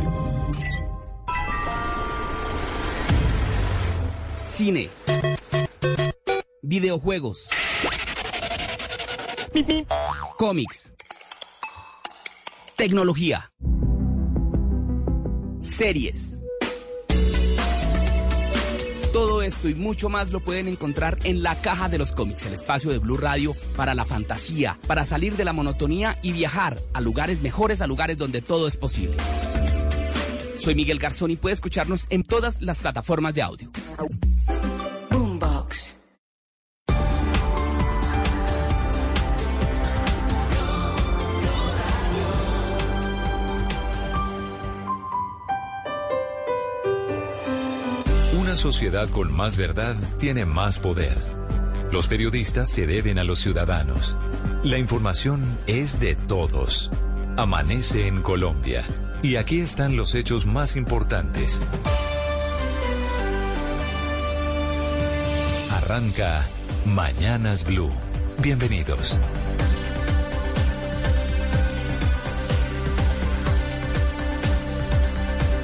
Cine. 4.42 4.88
Videojuegos. 6.62 7.50
Cómics. 10.38 10.94
Tecnología. 12.76 13.52
Series. 15.60 16.42
Todo 19.12 19.42
esto 19.42 19.68
y 19.68 19.74
mucho 19.74 20.08
más 20.08 20.30
lo 20.30 20.40
pueden 20.40 20.68
encontrar 20.68 21.18
en 21.24 21.42
la 21.42 21.60
caja 21.60 21.90
de 21.90 21.98
los 21.98 22.12
cómics, 22.12 22.46
el 22.46 22.54
espacio 22.54 22.92
de 22.92 22.98
Blue 22.98 23.18
Radio 23.18 23.54
para 23.76 23.94
la 23.94 24.06
fantasía, 24.06 24.78
para 24.86 25.04
salir 25.04 25.36
de 25.36 25.44
la 25.44 25.52
monotonía 25.52 26.18
y 26.22 26.32
viajar 26.32 26.78
a 26.94 27.02
lugares 27.02 27.42
mejores, 27.42 27.82
a 27.82 27.86
lugares 27.86 28.16
donde 28.16 28.40
todo 28.40 28.68
es 28.68 28.78
posible. 28.78 29.16
Soy 30.60 30.74
Miguel 30.74 30.98
Garzón 30.98 31.30
y 31.30 31.36
puede 31.36 31.54
escucharnos 31.54 32.06
en 32.10 32.22
todas 32.22 32.60
las 32.60 32.80
plataformas 32.80 33.34
de 33.34 33.40
audio. 33.40 33.70
Boombox. 35.10 35.86
Una 48.38 48.54
sociedad 48.54 49.08
con 49.08 49.32
más 49.32 49.56
verdad 49.56 49.96
tiene 50.18 50.44
más 50.44 50.78
poder. 50.78 51.16
Los 51.90 52.06
periodistas 52.06 52.68
se 52.68 52.86
deben 52.86 53.18
a 53.18 53.24
los 53.24 53.38
ciudadanos. 53.38 54.18
La 54.62 54.76
información 54.76 55.40
es 55.66 56.00
de 56.00 56.16
todos. 56.16 56.90
Amanece 57.38 58.06
en 58.06 58.20
Colombia. 58.20 58.84
Y 59.22 59.36
aquí 59.36 59.60
están 59.60 59.96
los 59.96 60.14
hechos 60.14 60.46
más 60.46 60.76
importantes. 60.76 61.60
Arranca 65.70 66.46
Mañanas 66.86 67.66
Blue. 67.66 67.90
Bienvenidos. 68.38 69.18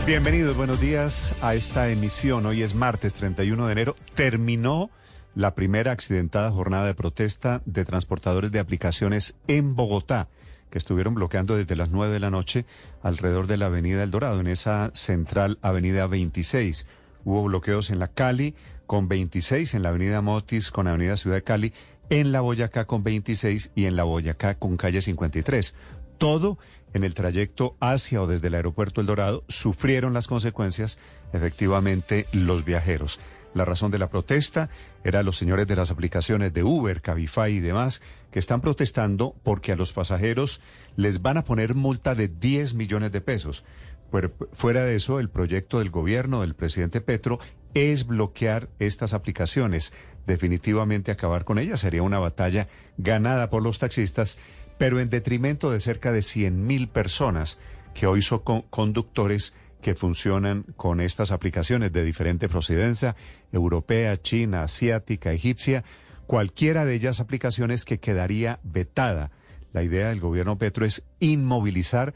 Bienvenidos, 0.07 0.55
buenos 0.55 0.79
días 0.79 1.33
a 1.41 1.55
esta 1.55 1.89
emisión. 1.89 2.45
Hoy 2.45 2.63
es 2.63 2.75
martes 2.75 3.15
31 3.15 3.67
de 3.67 3.73
enero. 3.73 3.97
Terminó 4.15 4.91
la 5.35 5.55
primera 5.55 5.93
accidentada 5.93 6.53
jornada 6.53 6.87
de 6.87 6.95
protesta 6.95 7.63
de 7.65 7.87
transportadores 7.87 8.53
de 8.53 8.59
aplicaciones 8.59 9.35
en 9.49 9.75
Bogotá, 9.75 10.29
que 10.71 10.79
estuvieron 10.79 11.15
bloqueando 11.15 11.57
desde 11.57 11.77
las 11.77 11.91
9 11.91 12.13
de 12.13 12.21
la 12.21 12.31
noche 12.31 12.65
alrededor 13.03 13.47
de 13.47 13.57
la 13.57 13.67
Avenida 13.67 14.03
El 14.03 14.11
Dorado, 14.11 14.41
en 14.41 14.47
esa 14.47 14.91
central 14.95 15.59
Avenida 15.63 16.07
26. 16.07 16.87
Hubo 17.25 17.45
bloqueos 17.45 17.91
en 17.91 17.99
la 17.99 18.09
Cali 18.09 18.55
con 18.87 19.09
26, 19.09 19.75
en 19.75 19.83
la 19.83 19.91
Avenida 19.91 20.21
Motis 20.21 20.71
con 20.71 20.87
Avenida 20.87 21.17
Ciudad 21.17 21.37
de 21.37 21.43
Cali, 21.43 21.73
en 22.11 22.33
la 22.33 22.41
Boyacá 22.41 22.85
con 22.87 23.03
26 23.03 23.73
y 23.75 23.87
en 23.87 23.97
la 23.97 24.05
Boyacá 24.05 24.55
con 24.55 24.77
calle 24.77 25.03
53. 25.03 25.75
Todo 26.19 26.59
en 26.95 27.05
el 27.05 27.15
trayecto 27.15 27.77
hacia 27.81 28.23
o 28.23 28.27
desde 28.27 28.47
el 28.47 28.55
aeropuerto 28.55 29.01
El 29.01 29.07
Dorado 29.07 29.45
sufrieron 29.49 30.15
las 30.15 30.29
consecuencias 30.29 30.99
efectivamente 31.33 32.27
los 32.33 32.65
viajeros. 32.65 33.21
La 33.57 33.65
razón 33.65 33.91
de 33.91 33.99
la 33.99 34.11
protesta 34.11 34.69
era 35.03 35.23
los 35.23 35.37
señores 35.39 35.67
de 35.67 35.77
las 35.77 35.91
aplicaciones 35.91 36.53
de 36.53 36.63
Uber, 36.63 37.01
Cabify 37.01 37.53
y 37.53 37.61
demás 37.61 38.03
que 38.31 38.39
están 38.39 38.61
protestando 38.61 39.35
porque 39.43 39.73
a 39.73 39.77
los 39.77 39.93
pasajeros 39.93 40.61
les 40.97 41.23
van 41.23 41.39
a 41.39 41.45
poner 41.45 41.75
multa 41.75 42.15
de 42.15 42.29
10 42.29 42.75
millones 42.75 43.13
de 43.13 43.21
pesos. 43.23 43.65
Fuer- 44.13 44.33
Fuera 44.53 44.85
de 44.85 44.95
eso, 44.97 45.19
el 45.21 45.31
proyecto 45.31 45.79
del 45.79 45.91
gobierno 45.91 46.43
del 46.43 46.55
presidente 46.55 47.01
Petro 47.01 47.39
es 47.75 48.07
bloquear 48.07 48.69
estas 48.79 49.15
aplicaciones. 49.15 49.93
Definitivamente 50.27 51.11
acabar 51.11 51.45
con 51.45 51.59
ellas 51.59 51.81
sería 51.81 52.03
una 52.03 52.19
batalla 52.19 52.69
ganada 52.99 53.49
por 53.49 53.63
los 53.63 53.79
taxistas, 53.79 54.39
pero 54.77 55.01
en 55.01 55.09
detrimento 55.09 55.71
de 55.71 55.81
cerca 55.81 56.13
de 56.13 56.21
100 56.23 56.67
mil 56.67 56.89
personas 56.89 57.59
que 57.95 58.07
hoy 58.07 58.21
son 58.21 58.41
con- 58.41 58.63
conductores 58.69 59.55
que 59.81 59.95
funcionan 59.95 60.65
con 60.77 61.01
estas 61.01 61.31
aplicaciones 61.31 61.93
de 61.93 62.05
diferente 62.05 62.49
procedencia, 62.49 63.17
europea, 63.53 64.21
china, 64.21 64.63
asiática, 64.63 65.33
egipcia, 65.33 65.85
cualquiera 66.27 66.85
de 66.85 66.95
ellas 66.95 67.21
aplicaciones 67.21 67.85
que 67.85 67.99
quedaría 67.99 68.59
vetada. 68.63 69.31
La 69.73 69.83
idea 69.83 70.09
del 70.09 70.21
gobierno 70.21 70.59
Petro 70.59 70.85
es 70.85 71.03
inmovilizar 71.21 72.15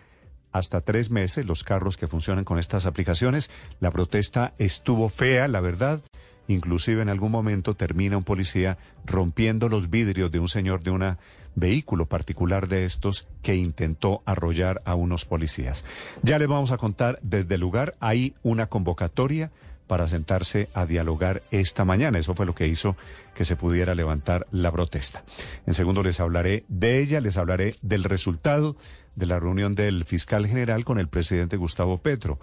hasta 0.52 0.80
tres 0.80 1.10
meses 1.10 1.46
los 1.46 1.62
carros 1.62 1.96
que 1.96 2.08
funcionan 2.08 2.44
con 2.44 2.58
estas 2.58 2.86
aplicaciones. 2.86 3.50
La 3.78 3.90
protesta 3.90 4.54
estuvo 4.58 5.08
fea, 5.08 5.46
la 5.48 5.60
verdad. 5.60 6.02
Inclusive 6.48 7.02
en 7.02 7.08
algún 7.08 7.30
momento 7.30 7.74
termina 7.74 8.16
un 8.16 8.24
policía 8.24 8.76
rompiendo 9.06 9.68
los 9.68 9.90
vidrios 9.90 10.32
de 10.32 10.40
un 10.40 10.48
señor 10.48 10.82
de 10.82 10.90
un 10.90 11.16
vehículo 11.60 12.06
particular 12.06 12.66
de 12.66 12.84
estos 12.84 13.28
que 13.42 13.54
intentó 13.54 14.22
arrollar 14.24 14.82
a 14.84 14.94
unos 14.94 15.24
policías. 15.24 15.84
Ya 16.22 16.38
les 16.38 16.48
vamos 16.48 16.72
a 16.72 16.78
contar 16.78 17.18
desde 17.22 17.54
el 17.54 17.60
lugar, 17.60 17.94
hay 18.00 18.34
una 18.42 18.66
convocatoria 18.66 19.52
para 19.86 20.06
sentarse 20.06 20.68
a 20.72 20.86
dialogar 20.86 21.42
esta 21.50 21.84
mañana. 21.84 22.20
Eso 22.20 22.36
fue 22.36 22.46
lo 22.46 22.54
que 22.54 22.68
hizo 22.68 22.96
que 23.34 23.44
se 23.44 23.56
pudiera 23.56 23.96
levantar 23.96 24.46
la 24.52 24.70
protesta. 24.70 25.24
En 25.66 25.74
segundo 25.74 26.04
les 26.04 26.20
hablaré 26.20 26.64
de 26.68 27.00
ella, 27.00 27.20
les 27.20 27.36
hablaré 27.36 27.74
del 27.82 28.04
resultado 28.04 28.76
de 29.16 29.26
la 29.26 29.40
reunión 29.40 29.74
del 29.74 30.04
fiscal 30.04 30.46
general 30.46 30.84
con 30.84 31.00
el 31.00 31.08
presidente 31.08 31.56
Gustavo 31.56 31.98
Petro. 31.98 32.38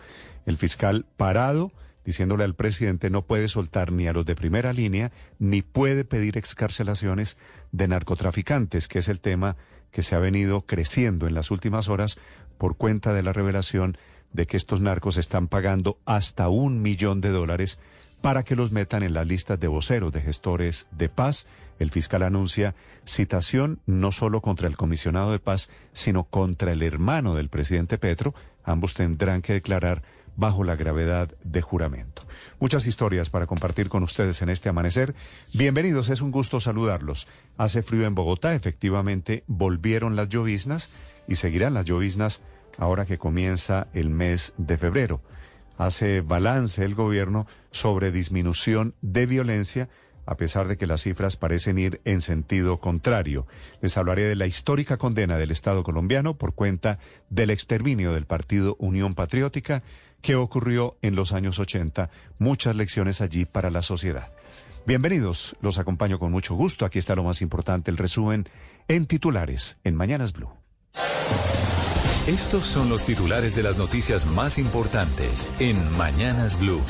El 0.45 0.57
fiscal 0.57 1.05
parado 1.15 1.71
diciéndole 2.07 2.45
al 2.45 2.55
presidente 2.55 3.09
no 3.09 3.23
puede 3.23 3.49
soltar 3.49 3.91
ni 3.91 4.07
a 4.07 4.13
los 4.13 4.25
de 4.25 4.33
primera 4.33 4.71
línea 4.71 5.11
ni 5.39 5.61
puede 5.61 6.05
pedir 6.05 6.37
excarcelaciones 6.37 7.37
de 7.73 7.89
narcotraficantes, 7.89 8.87
que 8.87 8.99
es 8.99 9.09
el 9.09 9.19
tema 9.19 9.57
que 9.91 10.03
se 10.03 10.15
ha 10.15 10.19
venido 10.19 10.61
creciendo 10.61 11.27
en 11.27 11.33
las 11.33 11.51
últimas 11.51 11.89
horas 11.89 12.17
por 12.57 12.77
cuenta 12.77 13.13
de 13.13 13.23
la 13.23 13.33
revelación 13.33 13.97
de 14.31 14.45
que 14.45 14.55
estos 14.55 14.79
narcos 14.79 15.17
están 15.17 15.49
pagando 15.49 15.99
hasta 16.05 16.47
un 16.47 16.81
millón 16.81 17.19
de 17.19 17.29
dólares 17.29 17.77
para 18.21 18.43
que 18.43 18.55
los 18.55 18.71
metan 18.71 19.03
en 19.03 19.13
las 19.13 19.27
listas 19.27 19.59
de 19.59 19.67
voceros 19.67 20.13
de 20.13 20.21
gestores 20.21 20.87
de 20.91 21.09
paz. 21.09 21.45
El 21.77 21.91
fiscal 21.91 22.23
anuncia 22.23 22.73
citación 23.05 23.81
no 23.85 24.13
solo 24.13 24.39
contra 24.39 24.69
el 24.69 24.77
comisionado 24.77 25.33
de 25.33 25.39
paz, 25.39 25.69
sino 25.91 26.23
contra 26.23 26.71
el 26.71 26.83
hermano 26.83 27.35
del 27.35 27.49
presidente 27.49 27.97
Petro. 27.97 28.33
Ambos 28.63 28.93
tendrán 28.93 29.41
que 29.41 29.53
declarar 29.53 30.03
bajo 30.37 30.63
la 30.63 30.77
gravedad 30.77 31.35
de 31.43 31.61
juramento. 31.61 32.21
Muchas 32.59 32.87
historias 32.87 33.29
para 33.29 33.47
compartir 33.47 33.89
con 33.89 34.03
ustedes 34.03 34.41
en 34.41 34.49
este 34.49 34.69
amanecer. 34.69 35.15
Bienvenidos, 35.53 36.09
es 36.09 36.21
un 36.21 36.31
gusto 36.31 36.61
saludarlos. 36.61 37.27
Hace 37.57 37.81
frío 37.81 38.05
en 38.05 38.15
Bogotá, 38.15 38.55
efectivamente 38.55 39.43
volvieron 39.47 40.15
las 40.15 40.29
lloviznas 40.29 40.89
y 41.27 41.35
seguirán 41.35 41.73
las 41.73 41.85
lloviznas 41.85 42.41
ahora 42.77 43.05
que 43.05 43.17
comienza 43.17 43.87
el 43.93 44.11
mes 44.11 44.53
de 44.57 44.77
febrero. 44.77 45.21
Hace 45.77 46.21
balance 46.21 46.83
el 46.83 46.95
gobierno 46.95 47.47
sobre 47.71 48.11
disminución 48.11 48.93
de 49.01 49.25
violencia 49.25 49.89
a 50.27 50.35
pesar 50.35 50.67
de 50.67 50.77
que 50.77 50.87
las 50.87 51.03
cifras 51.03 51.37
parecen 51.37 51.79
ir 51.79 52.01
en 52.03 52.21
sentido 52.21 52.79
contrario. 52.79 53.47
Les 53.81 53.97
hablaré 53.97 54.23
de 54.23 54.35
la 54.35 54.45
histórica 54.45 54.97
condena 54.97 55.37
del 55.37 55.51
Estado 55.51 55.83
colombiano 55.83 56.37
por 56.37 56.53
cuenta 56.53 56.99
del 57.29 57.49
exterminio 57.49 58.11
del 58.11 58.25
partido 58.25 58.75
Unión 58.77 59.15
Patriótica 59.15 59.83
que 60.21 60.35
ocurrió 60.35 60.97
en 61.01 61.15
los 61.15 61.33
años 61.33 61.59
80. 61.59 62.09
Muchas 62.39 62.75
lecciones 62.75 63.21
allí 63.21 63.45
para 63.45 63.69
la 63.69 63.81
sociedad. 63.81 64.31
Bienvenidos, 64.85 65.55
los 65.61 65.79
acompaño 65.79 66.17
con 66.17 66.31
mucho 66.31 66.55
gusto. 66.55 66.85
Aquí 66.85 66.97
está 66.97 67.15
lo 67.15 67.23
más 67.23 67.41
importante, 67.41 67.91
el 67.91 67.97
resumen 67.97 68.47
en 68.87 69.05
titulares 69.05 69.77
en 69.83 69.95
Mañanas 69.95 70.33
Blue. 70.33 70.49
Estos 72.27 72.65
son 72.65 72.89
los 72.89 73.05
titulares 73.05 73.55
de 73.55 73.63
las 73.63 73.77
noticias 73.77 74.25
más 74.25 74.57
importantes 74.57 75.53
en 75.59 75.77
Mañanas 75.97 76.59
Blue. 76.59 76.81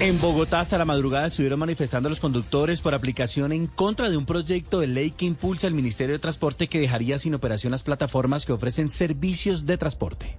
En 0.00 0.20
Bogotá 0.20 0.60
hasta 0.60 0.76
la 0.76 0.84
madrugada 0.84 1.28
estuvieron 1.28 1.60
manifestando 1.60 2.08
los 2.08 2.20
conductores 2.20 2.80
por 2.80 2.94
aplicación 2.94 3.52
en 3.52 3.66
contra 3.66 4.10
de 4.10 4.16
un 4.16 4.26
proyecto 4.26 4.80
de 4.80 4.88
ley 4.88 5.12
que 5.12 5.24
impulsa 5.24 5.66
el 5.66 5.74
Ministerio 5.74 6.14
de 6.14 6.18
Transporte 6.18 6.66
que 6.66 6.80
dejaría 6.80 7.18
sin 7.18 7.34
operación 7.34 7.70
las 7.70 7.84
plataformas 7.84 8.44
que 8.44 8.52
ofrecen 8.52 8.90
servicios 8.90 9.66
de 9.66 9.78
transporte. 9.78 10.36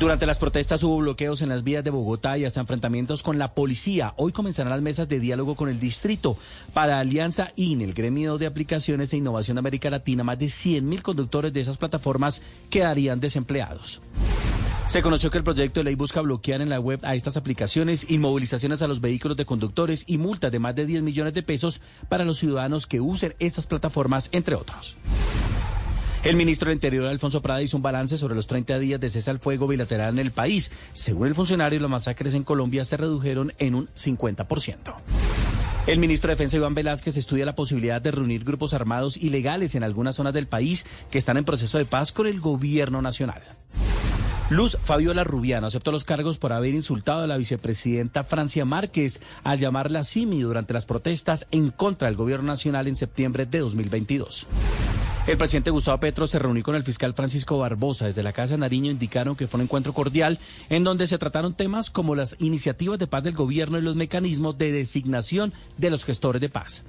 Durante 0.00 0.24
las 0.24 0.38
protestas 0.38 0.82
hubo 0.82 0.96
bloqueos 0.96 1.42
en 1.42 1.50
las 1.50 1.62
vías 1.62 1.84
de 1.84 1.90
Bogotá 1.90 2.38
y 2.38 2.46
hasta 2.46 2.58
enfrentamientos 2.58 3.22
con 3.22 3.38
la 3.38 3.52
policía. 3.52 4.14
Hoy 4.16 4.32
comenzarán 4.32 4.70
las 4.70 4.80
mesas 4.80 5.10
de 5.10 5.20
diálogo 5.20 5.56
con 5.56 5.68
el 5.68 5.78
distrito. 5.78 6.38
Para 6.72 7.00
Alianza 7.00 7.52
IN, 7.54 7.82
el 7.82 7.92
gremio 7.92 8.38
de 8.38 8.46
aplicaciones 8.46 9.12
e 9.12 9.18
innovación 9.18 9.56
de 9.56 9.58
América 9.58 9.90
Latina, 9.90 10.24
más 10.24 10.38
de 10.38 10.48
100 10.48 10.88
mil 10.88 11.02
conductores 11.02 11.52
de 11.52 11.60
esas 11.60 11.76
plataformas 11.76 12.40
quedarían 12.70 13.20
desempleados. 13.20 14.00
Se 14.86 15.02
conoció 15.02 15.30
que 15.30 15.36
el 15.36 15.44
proyecto 15.44 15.80
de 15.80 15.84
ley 15.84 15.96
busca 15.96 16.22
bloquear 16.22 16.62
en 16.62 16.70
la 16.70 16.80
web 16.80 17.00
a 17.02 17.14
estas 17.14 17.36
aplicaciones, 17.36 18.06
inmovilizaciones 18.08 18.80
a 18.80 18.86
los 18.86 19.02
vehículos 19.02 19.36
de 19.36 19.44
conductores 19.44 20.04
y 20.06 20.16
multas 20.16 20.50
de 20.50 20.60
más 20.60 20.74
de 20.74 20.86
10 20.86 21.02
millones 21.02 21.34
de 21.34 21.42
pesos 21.42 21.82
para 22.08 22.24
los 22.24 22.38
ciudadanos 22.38 22.86
que 22.86 23.02
usen 23.02 23.34
estas 23.38 23.66
plataformas, 23.66 24.30
entre 24.32 24.54
otros. 24.54 24.96
El 26.22 26.36
ministro 26.36 26.68
del 26.68 26.76
Interior, 26.76 27.06
Alfonso 27.06 27.40
Prada, 27.40 27.62
hizo 27.62 27.78
un 27.78 27.82
balance 27.82 28.18
sobre 28.18 28.34
los 28.34 28.46
30 28.46 28.78
días 28.78 29.00
de 29.00 29.08
cese 29.08 29.30
al 29.30 29.38
fuego 29.38 29.66
bilateral 29.66 30.10
en 30.10 30.18
el 30.18 30.32
país. 30.32 30.70
Según 30.92 31.28
el 31.28 31.34
funcionario, 31.34 31.80
las 31.80 31.90
masacres 31.90 32.34
en 32.34 32.44
Colombia 32.44 32.84
se 32.84 32.98
redujeron 32.98 33.54
en 33.58 33.74
un 33.74 33.88
50%. 33.88 34.76
El 35.86 35.98
ministro 35.98 36.28
de 36.28 36.34
Defensa, 36.34 36.58
Iván 36.58 36.74
Velázquez, 36.74 37.16
estudia 37.16 37.46
la 37.46 37.54
posibilidad 37.54 38.02
de 38.02 38.10
reunir 38.10 38.44
grupos 38.44 38.74
armados 38.74 39.16
ilegales 39.16 39.74
en 39.74 39.82
algunas 39.82 40.14
zonas 40.14 40.34
del 40.34 40.46
país 40.46 40.84
que 41.10 41.16
están 41.16 41.38
en 41.38 41.44
proceso 41.44 41.78
de 41.78 41.86
paz 41.86 42.12
con 42.12 42.26
el 42.26 42.38
gobierno 42.38 43.00
nacional. 43.00 43.40
Luz 44.50 44.76
Fabiola 44.82 45.22
Rubiano 45.22 45.68
aceptó 45.68 45.92
los 45.92 46.02
cargos 46.02 46.38
por 46.38 46.52
haber 46.52 46.74
insultado 46.74 47.22
a 47.22 47.28
la 47.28 47.36
vicepresidenta 47.36 48.24
Francia 48.24 48.64
Márquez 48.64 49.22
al 49.44 49.60
llamarla 49.60 50.02
Simi 50.02 50.40
durante 50.40 50.74
las 50.74 50.86
protestas 50.86 51.46
en 51.52 51.70
contra 51.70 52.08
del 52.08 52.16
gobierno 52.16 52.48
nacional 52.48 52.88
en 52.88 52.96
septiembre 52.96 53.46
de 53.46 53.60
2022. 53.60 54.48
El 55.28 55.38
presidente 55.38 55.70
Gustavo 55.70 56.00
Petro 56.00 56.26
se 56.26 56.40
reunió 56.40 56.64
con 56.64 56.74
el 56.74 56.82
fiscal 56.82 57.14
Francisco 57.14 57.58
Barbosa. 57.58 58.06
Desde 58.06 58.24
la 58.24 58.32
Casa 58.32 58.54
de 58.54 58.58
Nariño 58.58 58.90
indicaron 58.90 59.36
que 59.36 59.46
fue 59.46 59.58
un 59.58 59.64
encuentro 59.66 59.92
cordial 59.92 60.40
en 60.68 60.82
donde 60.82 61.06
se 61.06 61.18
trataron 61.18 61.54
temas 61.54 61.88
como 61.88 62.16
las 62.16 62.34
iniciativas 62.40 62.98
de 62.98 63.06
paz 63.06 63.22
del 63.22 63.34
gobierno 63.34 63.78
y 63.78 63.82
los 63.82 63.94
mecanismos 63.94 64.58
de 64.58 64.72
designación 64.72 65.52
de 65.76 65.90
los 65.90 66.04
gestores 66.04 66.40
de 66.40 66.48
paz. 66.48 66.82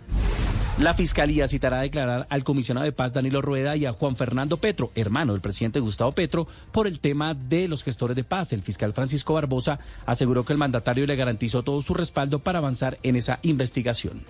La 0.77 0.93
fiscalía 0.95 1.47
citará 1.47 1.79
a 1.79 1.83
declarar 1.83 2.25
al 2.29 2.43
comisionado 2.43 2.85
de 2.85 2.91
paz 2.91 3.13
Danilo 3.13 3.41
Rueda 3.41 3.75
y 3.75 3.85
a 3.85 3.93
Juan 3.93 4.15
Fernando 4.15 4.57
Petro, 4.57 4.91
hermano 4.95 5.33
del 5.33 5.41
presidente 5.41 5.79
Gustavo 5.79 6.11
Petro, 6.13 6.47
por 6.71 6.87
el 6.87 6.99
tema 6.99 7.35
de 7.35 7.50
los 7.67 7.83
gestores 7.83 8.15
de 8.15 8.23
paz. 8.23 8.53
El 8.53 8.61
fiscal 8.61 8.93
Francisco 8.93 9.33
Barbosa 9.33 9.79
aseguró 10.05 10.45
que 10.45 10.53
el 10.53 10.59
mandatario 10.59 11.05
le 11.05 11.15
garantizó 11.15 11.63
todo 11.63 11.81
su 11.81 11.93
respaldo 11.93 12.39
para 12.39 12.59
avanzar 12.59 12.97
en 13.03 13.15
esa 13.15 13.39
investigación. 13.43 14.23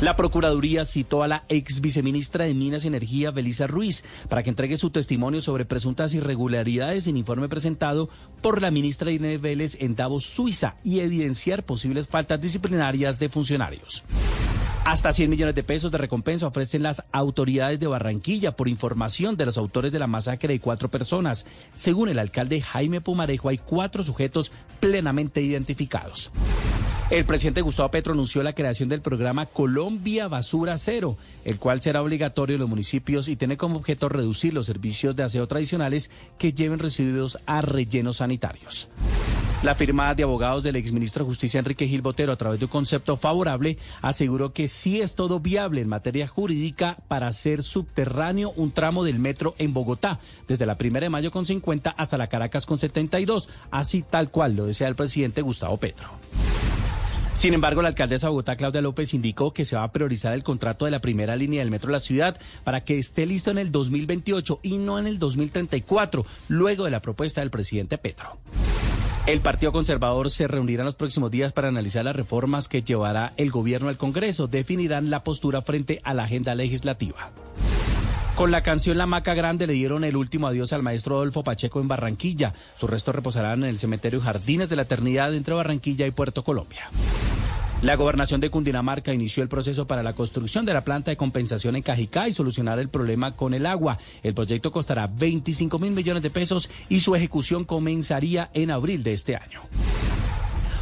La 0.00 0.14
Procuraduría 0.14 0.84
citó 0.84 1.22
a 1.22 1.28
la 1.28 1.44
ex 1.48 1.80
viceministra 1.80 2.44
de 2.44 2.52
Minas 2.52 2.84
y 2.84 2.88
Energía, 2.88 3.30
Belisa 3.30 3.66
Ruiz, 3.66 4.04
para 4.28 4.42
que 4.42 4.50
entregue 4.50 4.76
su 4.76 4.90
testimonio 4.90 5.40
sobre 5.40 5.64
presuntas 5.64 6.12
irregularidades 6.12 7.06
en 7.06 7.16
informe 7.16 7.48
presentado 7.48 8.10
por 8.42 8.60
la 8.60 8.70
ministra 8.70 9.10
Inés 9.10 9.40
Vélez 9.40 9.78
en 9.80 9.96
Davos, 9.96 10.24
Suiza, 10.24 10.76
y 10.84 11.00
evidenciar 11.00 11.62
posibles 11.62 12.08
faltas 12.08 12.42
disciplinarias 12.42 13.18
de 13.18 13.30
funcionarios. 13.30 14.04
Hasta 14.84 15.14
100 15.14 15.30
millones 15.30 15.54
de 15.54 15.64
pesos 15.64 15.90
de 15.90 15.98
recompensa 15.98 16.46
ofrecen 16.46 16.82
las 16.82 17.02
autoridades 17.10 17.80
de 17.80 17.86
Barranquilla 17.86 18.54
por 18.54 18.68
información 18.68 19.36
de 19.36 19.46
los 19.46 19.56
autores 19.56 19.92
de 19.92 19.98
la 19.98 20.06
masacre 20.06 20.52
de 20.52 20.60
cuatro 20.60 20.90
personas. 20.90 21.46
Según 21.74 22.10
el 22.10 22.18
alcalde 22.18 22.60
Jaime 22.60 23.00
Pumarejo, 23.00 23.48
hay 23.48 23.58
cuatro 23.58 24.04
sujetos 24.04 24.52
plenamente 24.78 25.40
identificados. 25.40 26.30
El 27.08 27.24
presidente 27.24 27.60
Gustavo 27.60 27.88
Petro 27.88 28.14
anunció 28.14 28.42
la 28.42 28.52
creación 28.52 28.88
del 28.88 29.00
programa 29.00 29.46
Colombia 29.46 29.85
Basura 30.28 30.78
Cero, 30.78 31.16
el 31.44 31.58
cual 31.58 31.80
será 31.80 32.02
obligatorio 32.02 32.54
en 32.54 32.60
los 32.60 32.68
municipios 32.68 33.28
y 33.28 33.36
tiene 33.36 33.56
como 33.56 33.76
objeto 33.76 34.08
reducir 34.08 34.52
los 34.52 34.66
servicios 34.66 35.14
de 35.14 35.22
aseo 35.22 35.46
tradicionales 35.46 36.10
que 36.38 36.52
lleven 36.52 36.78
residuos 36.78 37.38
a 37.46 37.60
rellenos 37.60 38.18
sanitarios. 38.18 38.88
La 39.62 39.74
firma 39.74 40.14
de 40.14 40.22
abogados 40.22 40.62
del 40.62 40.76
exministro 40.76 41.24
de 41.24 41.30
Justicia 41.30 41.58
Enrique 41.58 41.88
Gil 41.88 42.02
Botero, 42.02 42.30
a 42.30 42.36
través 42.36 42.58
de 42.58 42.66
un 42.66 42.70
concepto 42.70 43.16
favorable, 43.16 43.78
aseguró 44.02 44.52
que 44.52 44.68
sí 44.68 45.00
es 45.00 45.14
todo 45.14 45.40
viable 45.40 45.80
en 45.80 45.88
materia 45.88 46.28
jurídica 46.28 46.98
para 47.08 47.28
hacer 47.28 47.62
subterráneo 47.62 48.52
un 48.56 48.70
tramo 48.70 49.02
del 49.02 49.18
metro 49.18 49.54
en 49.58 49.72
Bogotá, 49.72 50.20
desde 50.46 50.66
la 50.66 50.76
primera 50.76 51.06
de 51.06 51.10
mayo 51.10 51.30
con 51.30 51.46
50 51.46 51.90
hasta 51.90 52.18
la 52.18 52.28
Caracas 52.28 52.66
con 52.66 52.78
72, 52.78 53.48
así 53.70 54.02
tal 54.02 54.30
cual 54.30 54.56
lo 54.56 54.66
desea 54.66 54.88
el 54.88 54.94
presidente 54.94 55.40
Gustavo 55.40 55.78
Petro. 55.78 56.10
Sin 57.36 57.52
embargo, 57.52 57.82
la 57.82 57.88
alcaldesa 57.88 58.26
de 58.26 58.30
Bogotá, 58.30 58.56
Claudia 58.56 58.80
López, 58.80 59.12
indicó 59.12 59.52
que 59.52 59.66
se 59.66 59.76
va 59.76 59.82
a 59.82 59.92
priorizar 59.92 60.32
el 60.32 60.42
contrato 60.42 60.86
de 60.86 60.90
la 60.90 61.00
primera 61.00 61.36
línea 61.36 61.60
del 61.60 61.70
metro 61.70 61.88
de 61.88 61.92
la 61.92 62.00
ciudad 62.00 62.38
para 62.64 62.82
que 62.82 62.98
esté 62.98 63.26
listo 63.26 63.50
en 63.50 63.58
el 63.58 63.70
2028 63.70 64.60
y 64.62 64.78
no 64.78 64.98
en 64.98 65.06
el 65.06 65.18
2034, 65.18 66.24
luego 66.48 66.84
de 66.84 66.90
la 66.90 67.00
propuesta 67.00 67.42
del 67.42 67.50
presidente 67.50 67.98
Petro. 67.98 68.38
El 69.26 69.40
Partido 69.40 69.70
Conservador 69.70 70.30
se 70.30 70.48
reunirá 70.48 70.82
en 70.82 70.86
los 70.86 70.94
próximos 70.94 71.30
días 71.30 71.52
para 71.52 71.68
analizar 71.68 72.04
las 72.04 72.16
reformas 72.16 72.68
que 72.68 72.82
llevará 72.82 73.32
el 73.36 73.50
gobierno 73.50 73.88
al 73.88 73.96
Congreso. 73.96 74.46
Definirán 74.46 75.10
la 75.10 75.22
postura 75.22 75.60
frente 75.62 76.00
a 76.04 76.14
la 76.14 76.24
agenda 76.24 76.54
legislativa. 76.54 77.32
Con 78.36 78.50
la 78.50 78.62
canción 78.62 78.98
La 78.98 79.06
Maca 79.06 79.32
Grande 79.32 79.66
le 79.66 79.72
dieron 79.72 80.04
el 80.04 80.14
último 80.14 80.46
adiós 80.46 80.74
al 80.74 80.82
maestro 80.82 81.16
Adolfo 81.16 81.42
Pacheco 81.42 81.80
en 81.80 81.88
Barranquilla. 81.88 82.52
Sus 82.76 82.90
restos 82.90 83.14
reposarán 83.14 83.64
en 83.64 83.70
el 83.70 83.78
cementerio 83.78 84.20
Jardines 84.20 84.68
de 84.68 84.76
la 84.76 84.82
Eternidad 84.82 85.34
entre 85.34 85.54
Barranquilla 85.54 86.06
y 86.06 86.10
Puerto 86.10 86.44
Colombia. 86.44 86.90
La 87.80 87.96
gobernación 87.96 88.42
de 88.42 88.50
Cundinamarca 88.50 89.14
inició 89.14 89.42
el 89.42 89.48
proceso 89.48 89.86
para 89.86 90.02
la 90.02 90.12
construcción 90.12 90.66
de 90.66 90.74
la 90.74 90.84
planta 90.84 91.10
de 91.10 91.16
compensación 91.16 91.76
en 91.76 91.82
Cajicá 91.82 92.28
y 92.28 92.34
solucionar 92.34 92.78
el 92.78 92.90
problema 92.90 93.32
con 93.32 93.54
el 93.54 93.64
agua. 93.64 93.96
El 94.22 94.34
proyecto 94.34 94.70
costará 94.70 95.06
25 95.06 95.78
mil 95.78 95.92
millones 95.92 96.22
de 96.22 96.28
pesos 96.28 96.68
y 96.90 97.00
su 97.00 97.14
ejecución 97.14 97.64
comenzaría 97.64 98.50
en 98.52 98.70
abril 98.70 99.02
de 99.02 99.14
este 99.14 99.34
año. 99.36 99.62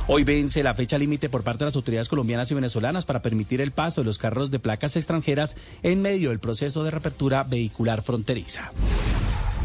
Hoy 0.07 0.23
vence 0.23 0.63
la 0.63 0.75
fecha 0.75 0.99
límite 0.99 1.31
por 1.31 1.43
parte 1.43 1.61
de 1.61 1.71
las 1.71 1.77
autoridades 1.77 2.11
colombianas 2.11 2.51
y 2.51 2.55
venezolanas 2.55 3.07
para 3.07 3.23
permitir 3.23 3.63
el 3.63 3.73
paso 3.73 4.03
de 4.03 4.05
los 4.05 4.19
carros 4.19 4.51
de 4.51 4.59
placas 4.59 4.97
extranjeras 4.97 5.57
en 5.83 6.03
medio 6.03 6.29
del 6.29 6.41
proceso 6.41 6.85
de 6.85 6.91
reapertura 6.91 7.43
vehicular 7.43 8.03
fronteriza. 8.03 8.71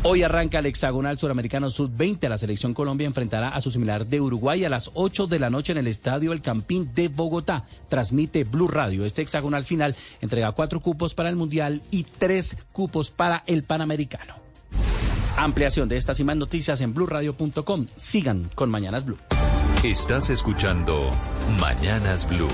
Hoy 0.03 0.23
arranca 0.23 0.59
el 0.59 0.67
hexagonal 0.67 1.17
suramericano 1.17 1.69
sub-20. 1.69 2.29
La 2.29 2.37
selección 2.37 2.73
Colombia 2.73 3.05
enfrentará 3.05 3.49
a 3.49 3.59
su 3.59 3.69
similar 3.69 4.05
de 4.05 4.21
Uruguay 4.21 4.63
a 4.63 4.69
las 4.69 4.91
8 4.93 5.27
de 5.27 5.39
la 5.39 5.49
noche 5.49 5.73
en 5.73 5.77
el 5.77 5.87
estadio 5.87 6.31
El 6.31 6.41
Campín 6.41 6.93
de 6.95 7.09
Bogotá. 7.09 7.65
Transmite 7.89 8.45
Blue 8.45 8.69
Radio. 8.69 9.03
Este 9.03 9.21
hexagonal 9.21 9.65
final 9.65 9.97
entrega 10.21 10.53
cuatro 10.53 10.79
cupos 10.79 11.15
para 11.15 11.27
el 11.27 11.35
Mundial 11.35 11.81
y 11.91 12.03
tres 12.17 12.57
cupos 12.71 13.11
para 13.11 13.43
el 13.45 13.63
Panamericano. 13.63 14.35
Ampliación 15.35 15.89
de 15.89 15.97
estas 15.97 16.17
y 16.21 16.23
más 16.23 16.37
noticias 16.37 16.79
en 16.79 16.93
blurradio.com. 16.93 17.85
Sigan 17.97 18.49
con 18.55 18.69
Mañanas 18.69 19.03
Blue. 19.03 19.17
Estás 19.83 20.29
escuchando 20.29 21.09
Mañanas 21.57 22.27
Blue. 22.27 22.49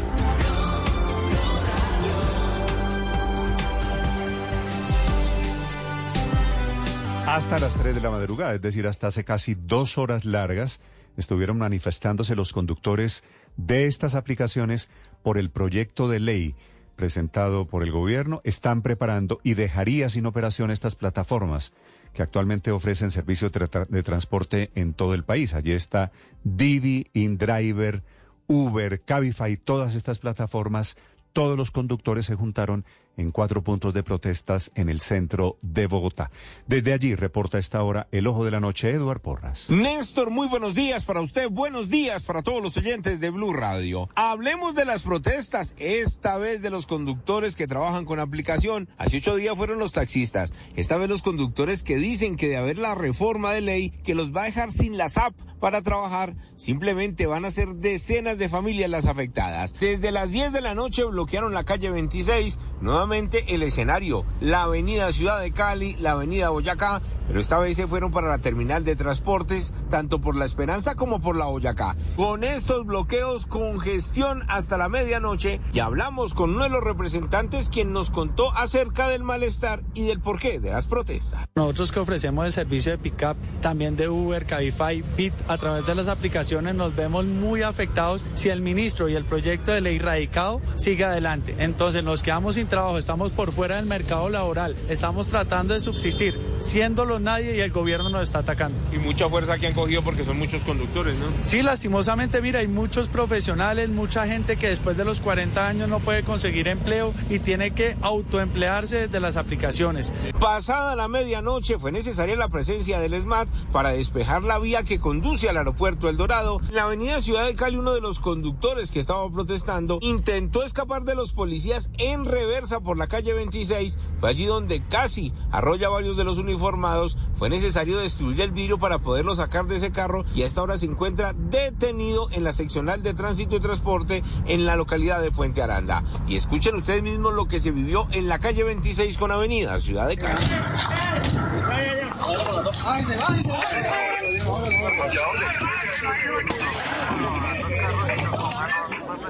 Hasta 7.26 7.58
las 7.58 7.78
3 7.78 7.96
de 7.96 8.02
la 8.02 8.12
madrugada, 8.12 8.54
es 8.54 8.62
decir, 8.62 8.86
hasta 8.86 9.08
hace 9.08 9.24
casi 9.24 9.56
dos 9.56 9.98
horas 9.98 10.24
largas, 10.24 10.80
estuvieron 11.18 11.58
manifestándose 11.58 12.36
los 12.36 12.54
conductores 12.54 13.24
de 13.58 13.88
estas 13.88 14.14
aplicaciones 14.14 14.88
por 15.24 15.40
el 15.40 15.50
proyecto 15.50 16.08
de 16.08 16.20
ley 16.20 16.56
presentado 16.96 17.66
por 17.66 17.82
el 17.82 17.92
gobierno. 17.92 18.42
Están 18.44 18.84
preparando 18.84 19.40
y 19.42 19.56
dejaría 19.56 20.10
sin 20.10 20.28
operación 20.28 20.70
estas 20.70 20.96
plataformas 20.96 21.74
que 22.16 22.24
actualmente 22.24 22.72
ofrecen 22.72 23.12
servicios 23.12 23.52
de, 23.52 23.60
tra- 23.60 23.88
de 23.88 24.02
transporte 24.02 24.72
en 24.74 24.94
todo 24.94 25.14
el 25.14 25.24
país. 25.24 25.54
Allí 25.54 25.74
está 25.74 26.12
Didi, 26.44 27.08
InDriver, 27.14 28.02
Uber, 28.48 29.02
Cabify, 29.02 29.58
todas 29.58 29.94
estas 29.94 30.18
plataformas. 30.18 30.96
Todos 31.34 31.58
los 31.58 31.70
conductores 31.70 32.26
se 32.26 32.36
juntaron 32.36 32.86
en 33.18 33.32
cuatro 33.32 33.64
puntos 33.64 33.94
de 33.94 34.04
protestas 34.04 34.72
en 34.76 34.90
el 34.90 35.02
centro 35.02 35.58
de 35.62 35.88
Bogotá. 35.88 36.32
Desde 36.68 36.94
allí 36.94 37.16
reporta 37.16 37.58
esta 37.58 37.84
hora 37.84 38.08
el 38.12 38.28
ojo 38.28 38.46
de 38.46 38.52
la 38.52 38.60
noche, 38.60 38.90
Eduard 38.90 39.22
Porras. 39.22 39.70
Néstor, 39.70 40.30
muy 40.30 40.48
buenos 40.48 40.76
días 40.76 41.06
para 41.06 41.22
usted, 41.22 41.50
buenos 41.50 41.90
días 41.90 42.24
para 42.24 42.44
todos 42.44 42.62
los 42.62 42.78
oyentes 42.78 43.20
de 43.20 43.30
Blue 43.30 43.54
Radio. 43.54 44.10
Hablemos 44.16 44.76
de 44.76 44.86
las 44.86 45.04
protestas, 45.04 45.76
esta 45.78 46.38
vez 46.38 46.62
de 46.62 46.70
los 46.70 46.86
conductores 46.86 47.56
que 47.56 47.68
trabajan 47.68 48.06
con 48.06 48.20
aplicación. 48.20 48.90
Hace 48.98 49.18
ocho 49.18 49.36
días 49.36 49.56
fueron 49.56 49.80
los 49.80 49.94
taxistas, 49.94 50.54
esta 50.76 50.98
vez 50.98 51.10
los 51.10 51.22
conductores 51.22 51.84
que 51.84 51.98
dicen 51.98 52.36
que 52.36 52.48
de 52.48 52.58
haber 52.58 52.78
la 52.78 52.96
reforma 52.96 53.52
de 53.52 53.62
ley 53.62 53.90
que 54.04 54.16
los 54.16 54.36
va 54.36 54.44
a 54.44 54.46
dejar 54.46 54.72
sin 54.72 54.98
las 54.98 55.18
app 55.18 55.36
para 55.60 55.82
trabajar, 55.82 56.36
simplemente 56.56 57.26
van 57.26 57.46
a 57.46 57.52
ser 57.52 57.76
decenas 57.76 58.38
de 58.38 58.50
familias 58.50 58.90
las 58.90 59.08
afectadas. 59.08 59.74
Desde 59.80 60.12
las 60.12 60.32
10 60.32 60.52
de 60.52 60.62
la 60.62 60.76
noche 60.76 61.04
bloquearon 61.06 61.54
la 61.54 61.64
calle 61.64 61.90
26, 61.90 62.60
nuevamente 62.82 63.05
el 63.14 63.62
escenario, 63.62 64.26
la 64.42 64.64
avenida 64.64 65.12
Ciudad 65.12 65.40
de 65.40 65.52
Cali, 65.52 65.96
la 66.00 66.12
avenida 66.12 66.50
Boyacá, 66.50 67.02
pero 67.28 67.40
esta 67.40 67.60
vez 67.60 67.78
se 67.78 67.88
fueron 67.88 68.12
para 68.12 68.30
la 68.30 68.40
terminal 68.40 68.84
de 68.84 68.96
transportes, 68.96 69.74
tanto 69.90 70.20
por 70.20 70.36
La 70.36 70.46
Esperanza 70.46 70.96
como 70.96 71.22
por 71.22 71.36
la 71.36 71.46
Boyacá. 71.46 71.96
Con 72.16 72.44
estos 72.44 72.86
bloqueos, 72.86 73.46
congestión 73.46 74.44
hasta 74.48 74.78
la 74.78 74.90
medianoche, 74.90 75.62
y 75.72 75.80
hablamos 75.80 76.34
con 76.34 76.52
uno 76.52 76.64
de 76.64 76.70
los 76.70 76.84
representantes 76.84 77.70
quien 77.70 77.94
nos 77.94 78.10
contó 78.10 78.52
acerca 78.56 79.08
del 79.08 79.24
malestar 79.24 79.84
y 79.94 80.06
del 80.06 80.20
porqué 80.20 80.60
de 80.60 80.72
las 80.72 80.88
protestas. 80.88 81.48
Nosotros 81.56 81.92
que 81.92 82.00
ofrecemos 82.00 82.46
el 82.46 82.54
servicio 82.54 82.92
de 82.92 82.98
pickup, 82.98 83.38
también 83.62 83.96
de 83.96 84.10
Uber, 84.10 84.46
Cabify, 84.46 85.04
Bit, 85.16 85.34
a 85.48 85.58
través 85.58 85.86
de 85.86 85.96
las 85.96 86.08
aplicaciones 86.08 86.76
nos 86.76 86.96
vemos 86.96 87.26
muy 87.26 87.62
afectados 87.62 88.26
si 88.36 88.50
el 88.50 88.62
ministro 88.62 89.10
y 89.10 89.16
el 89.16 89.26
proyecto 89.26 89.72
de 89.72 89.82
ley 89.82 90.00
radicado 90.00 90.62
sigue 90.76 91.06
adelante. 91.06 91.56
Entonces 91.60 92.04
nos 92.04 92.24
quedamos 92.24 92.56
sin 92.56 92.68
trabajo 92.68 92.95
trabajo, 92.96 92.98
estamos 92.98 93.32
por 93.32 93.52
fuera 93.52 93.76
del 93.76 93.86
mercado 93.86 94.30
laboral, 94.30 94.76
estamos 94.90 95.28
tratando 95.28 95.74
de 95.74 95.80
subsistir, 95.80 96.40
siéndolo 96.58 97.20
nadie 97.20 97.58
y 97.58 97.60
el 97.60 97.72
gobierno 97.72 98.10
nos 98.10 98.24
está 98.24 98.40
atacando. 98.40 98.78
Y 98.94 98.98
mucha 98.98 99.28
fuerza 99.30 99.58
que 99.58 99.68
han 99.68 99.74
cogido 99.74 100.02
porque 100.02 100.24
son 100.24 100.38
muchos 100.38 100.64
conductores, 100.64 101.16
¿no? 101.16 101.26
Sí, 101.44 101.62
lastimosamente, 101.62 102.42
mira, 102.42 102.60
hay 102.60 102.68
muchos 102.68 103.10
profesionales, 103.10 103.90
mucha 103.90 104.26
gente 104.26 104.58
que 104.58 104.70
después 104.70 104.98
de 104.98 105.06
los 105.06 105.20
40 105.22 105.68
años 105.68 105.90
no 105.90 106.00
puede 106.00 106.24
conseguir 106.24 106.68
empleo 106.68 107.14
y 107.30 107.40
tiene 107.40 107.72
que 107.72 107.98
autoemplearse 108.02 109.08
desde 109.08 109.20
las 109.20 109.38
aplicaciones. 109.38 110.14
Pasada 110.40 110.96
la 110.96 111.08
medianoche 111.08 111.80
fue 111.80 111.92
necesaria 111.92 112.36
la 112.36 112.50
presencia 112.50 113.00
del 113.00 113.20
SMAT 113.20 113.48
para 113.72 113.90
despejar 113.90 114.44
la 114.44 114.60
vía 114.60 114.84
que 114.84 115.00
conduce 115.00 115.50
al 115.50 115.58
aeropuerto 115.58 116.10
El 116.10 116.18
Dorado. 116.18 116.60
En 116.70 116.76
la 116.76 116.84
avenida 116.84 117.22
Ciudad 117.22 117.46
de 117.46 117.56
Cali, 117.56 117.78
uno 117.78 117.94
de 117.94 118.02
los 118.02 118.20
conductores 118.20 118.92
que 118.92 119.00
estaba 119.00 119.30
protestando 119.32 120.00
intentó 120.02 120.64
escapar 120.64 121.04
de 121.04 121.16
los 121.16 121.32
policías 121.32 121.90
en 121.98 122.26
reversa 122.26 122.80
por 122.86 122.98
la 122.98 123.08
calle 123.08 123.34
26. 123.34 123.98
Fue 124.22 124.30
allí 124.30 124.46
donde 124.46 124.82
casi 124.82 125.34
arrolla 125.52 125.90
varios 125.90 126.16
de 126.16 126.24
los 126.24 126.38
uniformados. 126.38 127.18
Fue 127.38 127.50
necesario 127.50 127.98
destruir 127.98 128.40
el 128.40 128.52
vidrio 128.52 128.80
para 128.80 129.00
poderlo 129.00 129.36
sacar 129.36 129.66
de 129.66 129.76
ese 129.76 129.92
carro 129.92 130.24
y 130.34 130.44
a 130.44 130.46
esta 130.46 130.62
hora 130.62 130.78
se 130.78 130.86
encuentra 130.86 131.34
detenido 131.34 132.30
en 132.32 132.46
la 132.46 132.54
seccional 132.54 133.04
de 133.04 133.14
tránsito 133.14 133.58
y 133.58 133.60
transporte 133.60 134.24
en 134.46 134.66
la 134.66 134.78
localidad 134.78 135.22
de 135.22 135.32
Puente 135.32 135.62
Aranda. 135.62 136.04
Y 136.28 136.36
escuchen 136.36 136.76
ustedes 136.76 137.04
mismos 137.04 137.34
lo 137.34 137.48
que 137.48 137.60
se 137.60 137.72
vivió 137.72 138.08
en 138.12 138.30
la 138.30 138.40
calle 138.40 138.64
26 138.64 139.18
con 139.18 139.32
Avenida 139.32 139.78
Ciudad 139.80 140.08
de 140.08 140.18
Cali. 140.18 140.46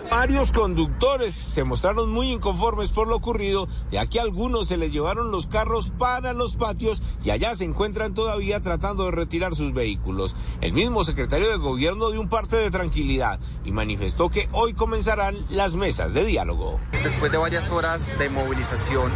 Varios 0.10 0.52
conductores 0.52 1.34
se 1.34 1.64
mostraron 1.64 2.11
muy 2.11 2.32
inconformes 2.32 2.91
por 2.91 3.07
lo 3.07 3.15
ocurrido, 3.15 3.68
ya 3.91 4.07
que 4.07 4.19
algunos 4.19 4.68
se 4.68 4.77
les 4.77 4.91
llevaron 4.91 5.32
los 5.32 5.48
carros 5.48 5.91
para 5.98 6.34
los 6.34 6.56
patios 6.56 7.02
y 7.23 7.32
allá 7.32 7.56
se 7.56 7.65
encuentran 7.65 8.14
todavía 8.14 8.61
tratando 8.61 9.06
de 9.06 9.11
retirar 9.11 9.56
sus 9.56 9.73
vehículos. 9.73 10.36
El 10.61 10.73
mismo 10.73 11.03
secretario 11.03 11.49
de 11.49 11.57
gobierno 11.57 12.11
dio 12.11 12.22
un 12.22 12.30
parte 12.30 12.56
de 12.56 12.69
tranquilidad 12.69 13.40
y 13.65 13.72
manifestó 13.72 14.30
que 14.30 14.48
hoy 14.52 14.73
comenzarán 14.73 15.38
las 15.49 15.76
mesas 15.76 16.14
de 16.14 16.23
diálogo. 16.23 16.80
Después 17.03 17.32
de 17.32 17.38
varias 17.38 17.72
horas 17.72 18.07
de 18.19 18.30
movilización 18.30 19.11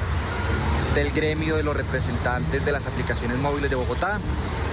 del 0.96 1.12
gremio 1.12 1.56
de 1.56 1.64
los 1.64 1.78
representantes 1.78 2.66
de 2.66 2.72
las 2.72 2.88
aplicaciones 2.88 3.38
móviles 3.38 3.70
de 3.70 3.76
Bogotá, 3.76 4.20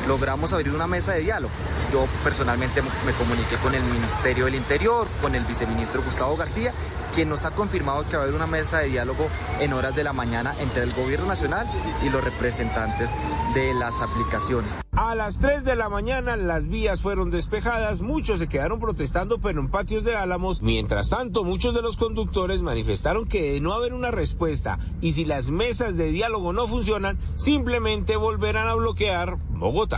logramos 0.06 0.52
abrir 0.52 0.72
una 0.72 0.86
mesa 0.86 1.12
de 1.12 1.20
diálogo. 1.20 1.52
Yo 1.92 2.06
personalmente 2.24 2.82
me 2.82 3.12
comuniqué 3.12 3.56
con 3.56 3.74
el 3.74 3.82
Ministerio 3.84 4.46
del 4.46 4.54
Interior, 4.54 5.06
con 5.20 5.34
el 5.34 5.44
viceministro 5.44 6.02
Gustavo 6.02 6.36
García, 6.36 6.72
quien 7.14 7.28
nos 7.28 7.44
ha 7.44 7.52
confirmado 7.52 8.06
que 8.08 8.16
va 8.16 8.22
a 8.22 8.24
haber 8.24 8.34
una 8.34 8.46
mesa 8.46 8.78
de 8.78 8.88
diálogo 8.88 9.28
en 9.60 9.72
horas 9.72 9.94
de 9.94 10.04
la 10.04 10.12
mañana 10.12 10.54
entre 10.60 10.82
el 10.82 10.92
gobierno 10.92 11.26
nacional 11.26 11.66
y 12.02 12.10
los 12.10 12.22
representantes 12.22 13.14
de 13.54 13.72
las 13.74 14.00
aplicaciones. 14.02 14.78
A 14.92 15.14
las 15.14 15.38
3 15.38 15.64
de 15.64 15.76
la 15.76 15.88
mañana 15.88 16.36
las 16.36 16.68
vías 16.68 17.02
fueron 17.02 17.30
despejadas, 17.30 18.02
muchos 18.02 18.38
se 18.38 18.48
quedaron 18.48 18.80
protestando 18.80 19.38
pero 19.40 19.60
en 19.60 19.68
patios 19.68 20.04
de 20.04 20.16
Álamos. 20.16 20.62
Mientras 20.62 21.10
tanto, 21.10 21.44
muchos 21.44 21.74
de 21.74 21.82
los 21.82 21.96
conductores 21.96 22.62
manifestaron 22.62 23.26
que 23.26 23.52
de 23.52 23.60
no 23.60 23.72
haber 23.72 23.92
una 23.92 24.10
respuesta 24.10 24.78
y 25.00 25.12
si 25.12 25.24
las 25.24 25.50
mesas 25.50 25.96
de 25.96 26.10
diálogo 26.10 26.52
no 26.52 26.66
funcionan, 26.66 27.18
simplemente 27.36 28.16
volverán 28.16 28.68
a 28.68 28.74
bloquear 28.74 29.36
Bogotá. 29.50 29.95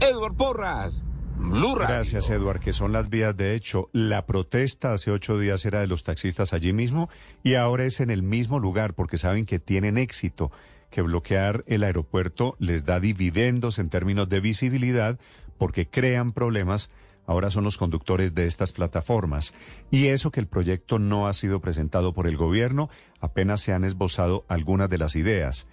Edward 0.00 0.36
Porras, 0.36 1.04
Blue. 1.36 1.74
Gracias, 1.76 2.30
Edward, 2.30 2.60
que 2.60 2.72
son 2.72 2.92
las 2.92 3.08
vías 3.08 3.36
de 3.36 3.54
hecho. 3.54 3.88
La 3.92 4.26
protesta 4.26 4.92
hace 4.92 5.10
ocho 5.10 5.38
días 5.38 5.64
era 5.64 5.80
de 5.80 5.86
los 5.86 6.02
taxistas 6.02 6.52
allí 6.52 6.72
mismo 6.72 7.08
y 7.42 7.54
ahora 7.54 7.84
es 7.84 8.00
en 8.00 8.10
el 8.10 8.22
mismo 8.22 8.58
lugar 8.58 8.94
porque 8.94 9.18
saben 9.18 9.46
que 9.46 9.58
tienen 9.58 9.98
éxito, 9.98 10.50
que 10.90 11.02
bloquear 11.02 11.64
el 11.66 11.84
aeropuerto 11.84 12.56
les 12.58 12.84
da 12.84 13.00
dividendos 13.00 13.78
en 13.78 13.90
términos 13.90 14.28
de 14.28 14.40
visibilidad 14.40 15.18
porque 15.58 15.88
crean 15.88 16.32
problemas. 16.32 16.90
Ahora 17.26 17.50
son 17.50 17.62
los 17.62 17.78
conductores 17.78 18.34
de 18.34 18.46
estas 18.46 18.72
plataformas. 18.72 19.54
Y 19.90 20.08
eso 20.08 20.32
que 20.32 20.40
el 20.40 20.48
proyecto 20.48 20.98
no 20.98 21.28
ha 21.28 21.32
sido 21.32 21.60
presentado 21.60 22.12
por 22.12 22.26
el 22.26 22.36
gobierno, 22.36 22.90
apenas 23.20 23.60
se 23.60 23.72
han 23.72 23.84
esbozado 23.84 24.44
algunas 24.48 24.90
de 24.90 24.98
las 24.98 25.14
ideas. 25.14 25.68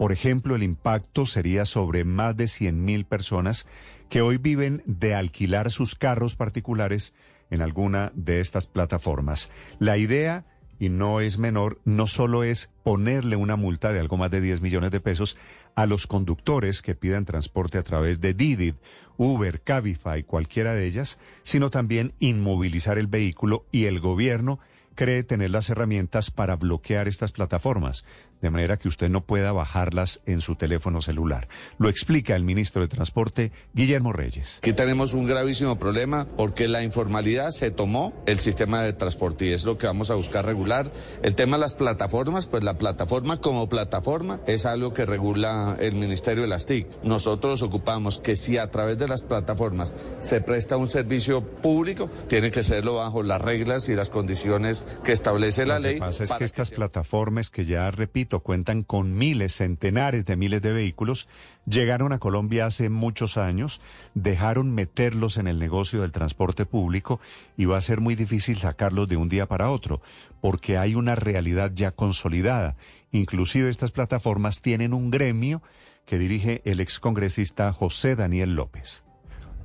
Por 0.00 0.12
ejemplo, 0.12 0.56
el 0.56 0.62
impacto 0.62 1.26
sería 1.26 1.66
sobre 1.66 2.04
más 2.04 2.34
de 2.34 2.44
100.000 2.44 3.04
personas 3.04 3.66
que 4.08 4.22
hoy 4.22 4.38
viven 4.38 4.82
de 4.86 5.14
alquilar 5.14 5.70
sus 5.70 5.94
carros 5.94 6.36
particulares 6.36 7.12
en 7.50 7.60
alguna 7.60 8.10
de 8.14 8.40
estas 8.40 8.66
plataformas. 8.66 9.50
La 9.78 9.98
idea, 9.98 10.46
y 10.78 10.88
no 10.88 11.20
es 11.20 11.36
menor, 11.36 11.82
no 11.84 12.06
solo 12.06 12.44
es 12.44 12.70
ponerle 12.82 13.36
una 13.36 13.56
multa 13.56 13.92
de 13.92 14.00
algo 14.00 14.16
más 14.16 14.30
de 14.30 14.40
10 14.40 14.62
millones 14.62 14.90
de 14.90 15.00
pesos 15.00 15.36
a 15.74 15.84
los 15.84 16.06
conductores 16.06 16.80
que 16.80 16.94
pidan 16.94 17.26
transporte 17.26 17.76
a 17.76 17.82
través 17.82 18.22
de 18.22 18.32
Didi, 18.32 18.76
Uber, 19.18 19.60
Cabify, 19.60 20.22
cualquiera 20.22 20.72
de 20.72 20.86
ellas, 20.86 21.18
sino 21.42 21.68
también 21.68 22.14
inmovilizar 22.20 22.96
el 22.96 23.06
vehículo 23.06 23.66
y 23.70 23.84
el 23.84 24.00
gobierno 24.00 24.60
cree 24.94 25.22
tener 25.22 25.50
las 25.50 25.70
herramientas 25.70 26.30
para 26.30 26.56
bloquear 26.56 27.08
estas 27.08 27.32
plataformas, 27.32 28.04
de 28.40 28.50
manera 28.50 28.76
que 28.78 28.88
usted 28.88 29.08
no 29.08 29.22
pueda 29.22 29.52
bajarlas 29.52 30.20
en 30.26 30.40
su 30.40 30.56
teléfono 30.56 31.02
celular. 31.02 31.48
Lo 31.78 31.88
explica 31.88 32.36
el 32.36 32.44
ministro 32.44 32.82
de 32.82 32.88
Transporte, 32.88 33.52
Guillermo 33.74 34.12
Reyes. 34.12 34.58
Aquí 34.58 34.72
tenemos 34.72 35.14
un 35.14 35.26
gravísimo 35.26 35.78
problema 35.78 36.26
porque 36.36 36.68
la 36.68 36.82
informalidad 36.82 37.50
se 37.50 37.70
tomó 37.70 38.12
el 38.26 38.38
sistema 38.38 38.82
de 38.82 38.92
transporte 38.92 39.46
y 39.46 39.52
es 39.52 39.64
lo 39.64 39.78
que 39.78 39.86
vamos 39.86 40.10
a 40.10 40.14
buscar 40.14 40.44
regular. 40.46 40.90
El 41.22 41.34
tema 41.34 41.56
de 41.56 41.60
las 41.62 41.74
plataformas, 41.74 42.46
pues 42.46 42.62
la 42.64 42.78
plataforma 42.78 43.38
como 43.38 43.68
plataforma 43.68 44.40
es 44.46 44.66
algo 44.66 44.92
que 44.92 45.06
regula 45.06 45.76
el 45.80 45.94
Ministerio 45.94 46.42
de 46.42 46.48
las 46.48 46.66
TIC. 46.66 46.86
Nosotros 47.02 47.62
ocupamos 47.62 48.20
que 48.20 48.36
si 48.36 48.58
a 48.58 48.70
través 48.70 48.98
de 48.98 49.08
las 49.08 49.22
plataformas 49.22 49.94
se 50.20 50.40
presta 50.40 50.76
un 50.76 50.88
servicio 50.88 51.42
público, 51.42 52.10
tiene 52.28 52.50
que 52.50 52.62
serlo 52.62 52.94
bajo 52.96 53.22
las 53.22 53.40
reglas 53.40 53.88
y 53.88 53.94
las 53.94 54.10
condiciones 54.10 54.84
que 55.04 55.12
establece 55.12 55.66
la 55.66 55.78
Lo 55.78 55.82
que 55.84 55.90
ley. 55.90 56.00
pasa 56.00 56.24
es 56.24 56.32
que 56.32 56.44
estas 56.44 56.70
plataformas 56.70 57.50
que 57.50 57.64
ya 57.64 57.90
repito 57.90 58.29
cuentan 58.38 58.84
con 58.84 59.16
miles, 59.16 59.56
centenares 59.56 60.24
de 60.24 60.36
miles 60.36 60.62
de 60.62 60.72
vehículos, 60.72 61.26
llegaron 61.66 62.12
a 62.12 62.20
Colombia 62.20 62.66
hace 62.66 62.88
muchos 62.88 63.36
años, 63.36 63.80
dejaron 64.14 64.72
meterlos 64.72 65.36
en 65.36 65.48
el 65.48 65.58
negocio 65.58 66.02
del 66.02 66.12
transporte 66.12 66.66
público 66.66 67.18
y 67.56 67.64
va 67.64 67.78
a 67.78 67.80
ser 67.80 68.00
muy 68.00 68.14
difícil 68.14 68.58
sacarlos 68.58 69.08
de 69.08 69.16
un 69.16 69.28
día 69.28 69.46
para 69.46 69.70
otro, 69.70 70.00
porque 70.40 70.78
hay 70.78 70.94
una 70.94 71.16
realidad 71.16 71.72
ya 71.74 71.90
consolidada. 71.90 72.76
Inclusive 73.10 73.68
estas 73.68 73.90
plataformas 73.90 74.62
tienen 74.62 74.94
un 74.94 75.10
gremio 75.10 75.62
que 76.06 76.18
dirige 76.18 76.62
el 76.64 76.80
excongresista 76.80 77.72
José 77.72 78.14
Daniel 78.14 78.54
López. 78.54 79.02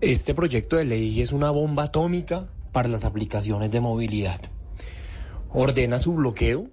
Este 0.02 0.34
proyecto 0.34 0.76
de 0.76 0.86
ley 0.86 1.22
es 1.22 1.32
una 1.32 1.52
bomba 1.52 1.84
atómica 1.84 2.48
para 2.72 2.90
las 2.90 3.06
aplicaciones 3.06 3.72
de 3.72 3.80
movilidad. 3.80 4.42
Ordena 5.50 6.00
su 6.00 6.16
bloqueo, 6.16 6.68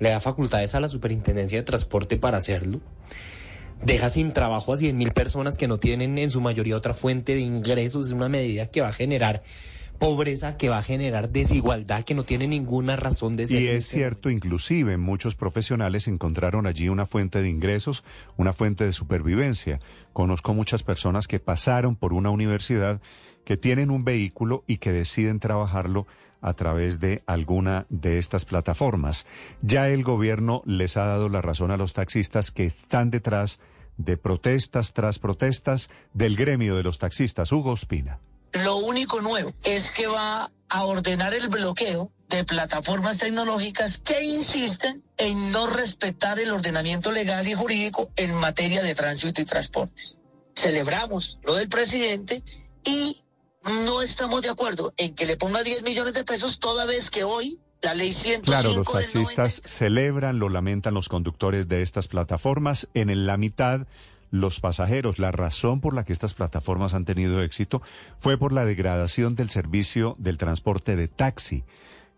le 0.00 0.10
da 0.10 0.18
facultades 0.18 0.74
a 0.74 0.80
la 0.80 0.88
Superintendencia 0.88 1.58
de 1.58 1.64
Transporte 1.64 2.16
para 2.16 2.38
hacerlo, 2.38 2.80
deja 3.84 4.10
sin 4.10 4.32
trabajo 4.32 4.72
a 4.72 4.76
100.000 4.76 5.12
personas 5.12 5.56
que 5.56 5.68
no 5.68 5.78
tienen 5.78 6.18
en 6.18 6.30
su 6.30 6.40
mayoría 6.40 6.76
otra 6.76 6.94
fuente 6.94 7.34
de 7.34 7.40
ingresos, 7.40 8.08
es 8.08 8.12
una 8.12 8.28
medida 8.28 8.66
que 8.66 8.80
va 8.80 8.88
a 8.88 8.92
generar 8.92 9.42
pobreza, 10.00 10.56
que 10.56 10.70
va 10.70 10.78
a 10.78 10.82
generar 10.82 11.28
desigualdad, 11.28 12.04
que 12.04 12.14
no 12.14 12.24
tiene 12.24 12.48
ninguna 12.48 12.96
razón 12.96 13.36
de 13.36 13.46
ser. 13.46 13.60
Y 13.60 13.68
es 13.68 13.84
este 13.84 13.98
cierto, 13.98 14.30
inclusive 14.30 14.96
muchos 14.96 15.34
profesionales 15.36 16.08
encontraron 16.08 16.66
allí 16.66 16.88
una 16.88 17.04
fuente 17.04 17.42
de 17.42 17.48
ingresos, 17.48 18.02
una 18.38 18.54
fuente 18.54 18.84
de 18.84 18.92
supervivencia. 18.92 19.78
Conozco 20.14 20.54
muchas 20.54 20.82
personas 20.82 21.28
que 21.28 21.38
pasaron 21.38 21.96
por 21.96 22.14
una 22.14 22.30
universidad, 22.30 23.02
que 23.44 23.58
tienen 23.58 23.90
un 23.90 24.02
vehículo 24.02 24.64
y 24.66 24.78
que 24.78 24.90
deciden 24.90 25.38
trabajarlo 25.38 26.06
a 26.40 26.54
través 26.54 27.00
de 27.00 27.22
alguna 27.26 27.86
de 27.88 28.18
estas 28.18 28.44
plataformas. 28.44 29.26
Ya 29.62 29.88
el 29.88 30.04
gobierno 30.04 30.62
les 30.66 30.96
ha 30.96 31.06
dado 31.06 31.28
la 31.28 31.42
razón 31.42 31.70
a 31.70 31.76
los 31.76 31.92
taxistas 31.92 32.50
que 32.50 32.66
están 32.66 33.10
detrás 33.10 33.60
de 33.96 34.16
protestas 34.16 34.94
tras 34.94 35.18
protestas 35.18 35.90
del 36.14 36.36
gremio 36.36 36.76
de 36.76 36.82
los 36.82 36.98
taxistas. 36.98 37.52
Hugo 37.52 37.74
Espina. 37.74 38.18
Lo 38.64 38.78
único 38.78 39.20
nuevo 39.20 39.52
es 39.62 39.90
que 39.90 40.06
va 40.06 40.50
a 40.68 40.84
ordenar 40.84 41.34
el 41.34 41.48
bloqueo 41.48 42.10
de 42.28 42.44
plataformas 42.44 43.18
tecnológicas 43.18 43.98
que 43.98 44.22
insisten 44.22 45.02
en 45.18 45.52
no 45.52 45.66
respetar 45.66 46.38
el 46.38 46.50
ordenamiento 46.50 47.12
legal 47.12 47.46
y 47.46 47.54
jurídico 47.54 48.10
en 48.16 48.34
materia 48.34 48.82
de 48.82 48.94
tránsito 48.94 49.40
y 49.40 49.44
transportes. 49.44 50.20
Celebramos 50.54 51.38
lo 51.42 51.54
del 51.54 51.68
presidente 51.68 52.42
y 52.84 53.22
no 53.64 54.02
estamos 54.02 54.42
de 54.42 54.50
acuerdo 54.50 54.94
en 54.96 55.14
que 55.14 55.26
le 55.26 55.36
ponga 55.36 55.62
10 55.62 55.82
millones 55.82 56.14
de 56.14 56.24
pesos 56.24 56.58
toda 56.58 56.84
vez 56.84 57.10
que 57.10 57.24
hoy 57.24 57.58
la 57.82 57.94
ley 57.94 58.12
105 58.12 58.44
Claro, 58.44 58.76
los 58.76 58.86
taxistas 58.86 59.62
celebran, 59.64 60.38
lo 60.38 60.48
lamentan 60.48 60.94
los 60.94 61.08
conductores 61.08 61.68
de 61.68 61.82
estas 61.82 62.08
plataformas. 62.08 62.88
En 62.94 63.26
la 63.26 63.36
mitad, 63.36 63.86
los 64.30 64.60
pasajeros. 64.60 65.18
La 65.18 65.32
razón 65.32 65.80
por 65.80 65.94
la 65.94 66.04
que 66.04 66.12
estas 66.12 66.34
plataformas 66.34 66.94
han 66.94 67.04
tenido 67.04 67.42
éxito 67.42 67.82
fue 68.18 68.36
por 68.36 68.52
la 68.52 68.64
degradación 68.64 69.34
del 69.34 69.50
servicio 69.50 70.14
del 70.18 70.38
transporte 70.38 70.96
de 70.96 71.08
taxi 71.08 71.64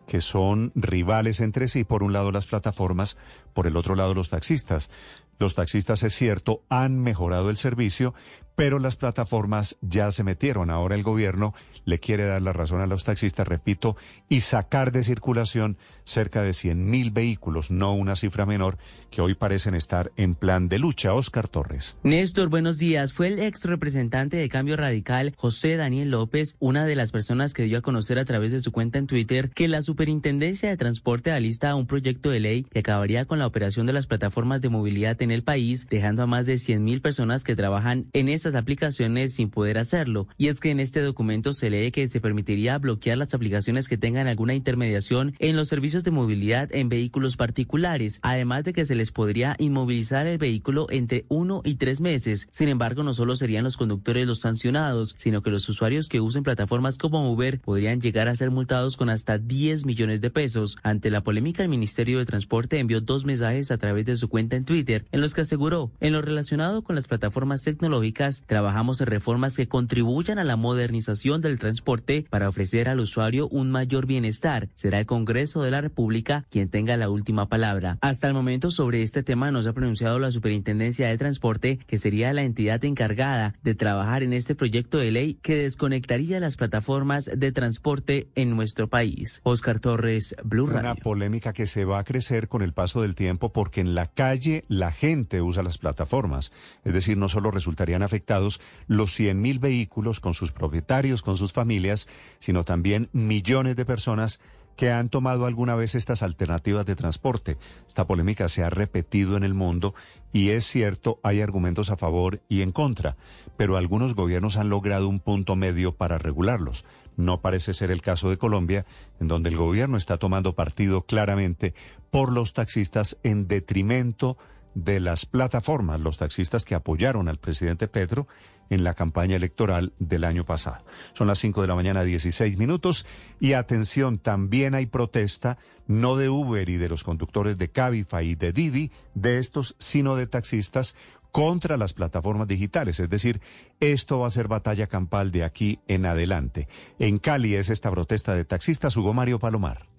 que 0.06 0.20
son 0.20 0.73
rivales 0.74 1.40
entre 1.40 1.69
sí, 1.69 1.85
por 1.85 2.02
un 2.02 2.12
lado 2.12 2.32
las 2.32 2.47
plataformas, 2.47 3.16
por 3.55 3.66
el 3.66 3.77
otro 3.77 3.94
lado 3.94 4.14
los 4.14 4.31
taxistas. 4.31 4.90
Los 5.39 5.55
taxistas, 5.55 6.02
es 6.02 6.14
cierto, 6.14 6.62
han 6.69 7.01
mejorado 7.01 7.51
el 7.51 7.56
servicio, 7.56 8.14
pero 8.54 8.78
las 8.78 8.96
plataformas 8.96 9.76
ya 9.80 10.10
se 10.10 10.24
metieron. 10.24 10.70
Ahora 10.70 10.94
el 10.94 11.02
gobierno 11.02 11.54
le 11.84 12.00
quiere 12.00 12.24
dar 12.24 12.42
la 12.42 12.52
razón 12.52 12.80
a 12.80 12.86
los 12.86 13.04
taxistas, 13.04 13.48
repito, 13.48 13.96
y 14.28 14.40
sacar 14.40 14.92
de 14.92 15.04
circulación 15.04 15.78
cerca 16.04 16.42
de 16.42 16.50
100.000 16.50 17.12
vehículos, 17.12 17.70
no 17.70 17.94
una 17.94 18.16
cifra 18.16 18.46
menor, 18.46 18.78
que 19.12 19.20
hoy 19.20 19.34
parecen 19.34 19.76
estar 19.76 20.10
en 20.16 20.34
plan 20.34 20.68
de 20.68 20.80
lucha. 20.80 21.14
Oscar 21.14 21.47
Torres. 21.47 21.97
Néstor, 22.02 22.48
buenos 22.48 22.78
días. 22.78 23.12
Fue 23.12 23.28
el 23.28 23.39
ex 23.39 23.64
representante 23.64 24.36
de 24.36 24.48
Cambio 24.48 24.76
Radical, 24.76 25.34
José 25.36 25.76
Daniel 25.76 26.10
López, 26.10 26.56
una 26.59 26.84
de 26.84 26.97
las 26.97 27.12
personas 27.12 27.55
que 27.55 27.64
dio 27.64 27.78
a 27.78 27.82
conocer 27.82 28.18
a 28.18 28.24
través 28.24 28.51
de 28.51 28.60
su 28.60 28.72
cuenta 28.72 28.98
en 28.98 29.06
Twitter 29.06 29.51
que 29.51 29.68
la 29.68 29.82
Superintendencia 29.82 30.68
de 30.68 30.76
Transporte 30.76 31.30
alista 31.30 31.74
un 31.74 31.86
proyecto 31.86 32.30
de 32.30 32.40
ley 32.40 32.64
que 32.64 32.80
acabaría 32.80 33.26
con 33.26 33.39
la 33.39 33.47
operación 33.47 33.86
de 33.86 33.93
las 33.93 34.06
plataformas 34.06 34.60
de 34.62 34.70
movilidad 34.70 35.20
en 35.20 35.30
el 35.30 35.43
país, 35.43 35.86
dejando 35.89 36.22
a 36.22 36.26
más 36.26 36.47
de 36.47 36.55
100.000 36.55 37.02
personas 37.02 37.44
que 37.44 37.55
trabajan 37.55 38.06
en 38.14 38.28
estas 38.28 38.55
aplicaciones 38.55 39.34
sin 39.34 39.51
poder 39.51 39.78
hacerlo. 39.78 40.26
Y 40.39 40.48
es 40.48 40.59
que 40.59 40.70
en 40.70 40.80
este 40.80 41.01
documento 41.01 41.52
se 41.52 41.68
lee 41.68 41.93
que 41.93 42.09
se 42.09 42.20
permitiría 42.20 42.78
bloquear 42.78 43.18
las 43.18 43.34
aplicaciones 43.34 43.89
que 43.89 43.98
tengan 43.98 44.26
alguna 44.26 44.55
intermediación 44.55 45.34
en 45.39 45.56
los 45.56 45.68
servicios 45.68 46.02
de 46.02 46.10
movilidad 46.10 46.68
en 46.72 46.89
vehículos 46.89 47.36
particulares, 47.36 48.18
además 48.22 48.64
de 48.64 48.72
que 48.72 48.86
se 48.86 48.94
podría 49.10 49.56
inmovilizar 49.58 50.26
el 50.26 50.38
vehículo 50.38 50.86
entre 50.90 51.24
uno 51.28 51.62
y 51.64 51.74
tres 51.74 52.00
meses. 52.00 52.46
Sin 52.50 52.68
embargo, 52.68 53.02
no 53.02 53.14
solo 53.14 53.34
serían 53.34 53.64
los 53.64 53.76
conductores 53.76 54.26
los 54.26 54.40
sancionados, 54.40 55.14
sino 55.18 55.42
que 55.42 55.50
los 55.50 55.68
usuarios 55.68 56.08
que 56.08 56.20
usen 56.20 56.44
plataformas 56.44 56.98
como 56.98 57.32
Uber 57.32 57.60
podrían 57.60 58.00
llegar 58.00 58.28
a 58.28 58.36
ser 58.36 58.50
multados 58.50 58.96
con 58.96 59.10
hasta 59.10 59.38
10 59.38 59.86
millones 59.86 60.20
de 60.20 60.30
pesos. 60.30 60.78
Ante 60.82 61.10
la 61.10 61.22
polémica, 61.22 61.62
el 61.62 61.68
Ministerio 61.68 62.18
de 62.18 62.26
Transporte 62.26 62.78
envió 62.78 63.00
dos 63.00 63.24
mensajes 63.24 63.70
a 63.70 63.78
través 63.78 64.06
de 64.06 64.16
su 64.16 64.28
cuenta 64.28 64.56
en 64.56 64.64
Twitter, 64.64 65.06
en 65.10 65.20
los 65.20 65.34
que 65.34 65.40
aseguró, 65.40 65.90
en 66.00 66.12
lo 66.12 66.22
relacionado 66.22 66.82
con 66.82 66.94
las 66.94 67.08
plataformas 67.08 67.62
tecnológicas, 67.62 68.44
trabajamos 68.46 69.00
en 69.00 69.06
reformas 69.06 69.56
que 69.56 69.68
contribuyan 69.68 70.38
a 70.38 70.44
la 70.44 70.56
modernización 70.56 71.40
del 71.40 71.58
transporte 71.58 72.26
para 72.28 72.48
ofrecer 72.48 72.88
al 72.88 73.00
usuario 73.00 73.48
un 73.48 73.70
mayor 73.70 74.06
bienestar. 74.06 74.68
Será 74.74 75.00
el 75.00 75.06
Congreso 75.06 75.62
de 75.62 75.70
la 75.70 75.80
República 75.80 76.44
quien 76.50 76.68
tenga 76.68 76.96
la 76.96 77.08
última 77.08 77.48
palabra. 77.48 77.98
Hasta 78.00 78.28
el 78.28 78.34
momento 78.34 78.70
sobre 78.70 78.91
este 78.94 79.23
tema 79.23 79.51
no 79.51 79.62
se 79.62 79.69
ha 79.69 79.73
pronunciado 79.73 80.19
la 80.19 80.31
Superintendencia 80.31 81.09
de 81.09 81.16
Transporte, 81.16 81.78
que 81.86 81.98
sería 81.98 82.32
la 82.32 82.43
entidad 82.43 82.85
encargada 82.85 83.55
de 83.62 83.74
trabajar 83.74 84.23
en 84.23 84.32
este 84.32 84.55
proyecto 84.55 84.98
de 84.98 85.10
ley 85.10 85.39
que 85.43 85.56
desconectaría 85.56 86.40
las 86.40 86.56
plataformas 86.56 87.31
de 87.35 87.52
transporte 87.52 88.28
en 88.35 88.55
nuestro 88.55 88.89
país. 88.89 89.40
Oscar 89.44 89.81
Torres, 89.81 90.35
Blue 90.44 90.66
Radio. 90.66 90.90
Una 90.90 90.94
polémica 90.97 91.52
que 91.52 91.66
se 91.66 91.85
va 91.85 92.01
a 92.01 92.05
crecer 92.05 92.48
con 92.48 92.62
el 92.62 92.73
paso 92.73 93.02
del 93.02 93.14
tiempo 93.14 93.52
porque 93.52 93.81
en 93.81 93.94
la 93.94 94.06
calle 94.06 94.64
la 94.69 94.90
gente 94.90 95.40
usa 95.40 95.62
las 95.62 95.78
plataformas. 95.78 96.52
Es 96.85 96.93
decir, 96.93 97.16
no 97.16 97.28
solo 97.28 97.51
resultarían 97.51 98.02
afectados 98.02 98.60
los 98.89 99.19
100.000 99.19 99.60
vehículos 99.60 100.20
con 100.20 100.35
sus 100.35 100.52
propietarios, 100.52 101.23
con 101.23 101.36
sus 101.36 101.52
familias, 101.52 102.09
sino 102.39 102.64
también 102.64 103.09
millones 103.12 103.77
de 103.77 103.85
personas 103.85 104.40
que 104.77 104.90
han 104.90 105.09
tomado 105.09 105.47
alguna 105.47 105.74
vez 105.74 105.94
estas 105.94 106.23
alternativas 106.23 106.86
de 106.86 106.97
transporte. 106.97 107.59
Esta 107.86 108.07
polémica 108.07 108.49
se 108.49 108.65
ha 108.65 108.70
repetido 108.70 109.36
en 109.36 109.44
el 109.44 109.55
mundo 109.55 109.94
y 110.32 110.51
es 110.51 110.65
cierto, 110.65 111.20
hay 111.23 111.40
argumentos 111.40 111.90
a 111.90 111.97
favor 111.97 112.40
y 112.49 112.62
en 112.62 112.73
contra, 112.73 113.16
pero 113.57 113.77
algunos 113.77 114.15
gobiernos 114.15 114.57
han 114.57 114.70
logrado 114.70 115.09
un 115.09 115.20
punto 115.20 115.57
medio 115.57 115.94
para 115.94 116.19
regularlos. 116.19 116.85
No 117.16 117.40
parece 117.40 117.74
ser 117.74 117.90
el 117.90 118.01
caso 118.01 118.31
de 118.31 118.39
Colombia, 118.39 118.86
en 119.20 119.28
donde 119.28 119.51
el 119.51 119.57
gobierno 119.57 119.97
está 119.97 120.16
tomando 120.16 120.55
partido 120.55 121.03
claramente 121.03 121.74
por 122.11 122.32
los 122.32 122.53
taxistas 122.55 123.19
en 123.23 123.49
detrimento 123.49 124.39
de 124.74 125.01
las 125.01 125.27
plataformas, 125.27 126.01
los 126.01 126.16
taxistas 126.16 126.65
que 126.65 126.74
apoyaron 126.74 127.28
al 127.28 127.39
presidente 127.39 127.89
Petro 127.89 128.27
en 128.73 128.85
la 128.85 128.94
campaña 128.94 129.36
electoral 129.36 129.93
del 129.99 130.24
año 130.24 130.47
pasado. 130.47 130.82
Son 131.12 131.27
las 131.27 131.39
5 131.40 131.61
de 131.61 131.69
la 131.69 131.74
mañana, 131.74 132.05
16 132.05 132.57
minutos. 132.57 133.07
Y 133.39 133.53
atención, 133.53 134.19
también 134.19 134.74
hay 134.74 134.86
protesta, 134.86 135.59
no 135.86 136.16
de 136.16 136.31
Uber 136.31 136.69
y 136.70 136.78
de 136.78 136.89
los 136.89 137.05
conductores 137.05 137.59
de 137.59 137.69
Cabify 137.69 138.27
y 138.27 138.35
de 138.35 138.53
Didi, 138.53 138.90
de 139.15 139.39
estos, 139.39 139.77
sino 139.78 140.16
de 140.16 140.27
taxistas 140.27 140.97
contra 141.32 141.77
las 141.77 141.93
plataformas 141.93 142.49
digitales. 142.49 142.99
Es 142.99 143.11
decir, 143.11 143.43
esto 143.81 144.20
va 144.20 144.28
a 144.28 144.31
ser 144.31 144.49
batalla 144.49 144.86
campal 144.86 145.32
de 145.32 145.44
aquí 145.44 145.78
en 145.86 146.07
adelante. 146.07 146.66
En 146.99 147.19
Cali 147.19 147.55
es 147.55 147.69
esta 147.69 147.90
protesta 147.90 148.35
de 148.35 148.47
taxistas, 148.47 148.97
Hugo 148.97 149.12
Mario 149.12 149.39
Palomar. 149.39 149.91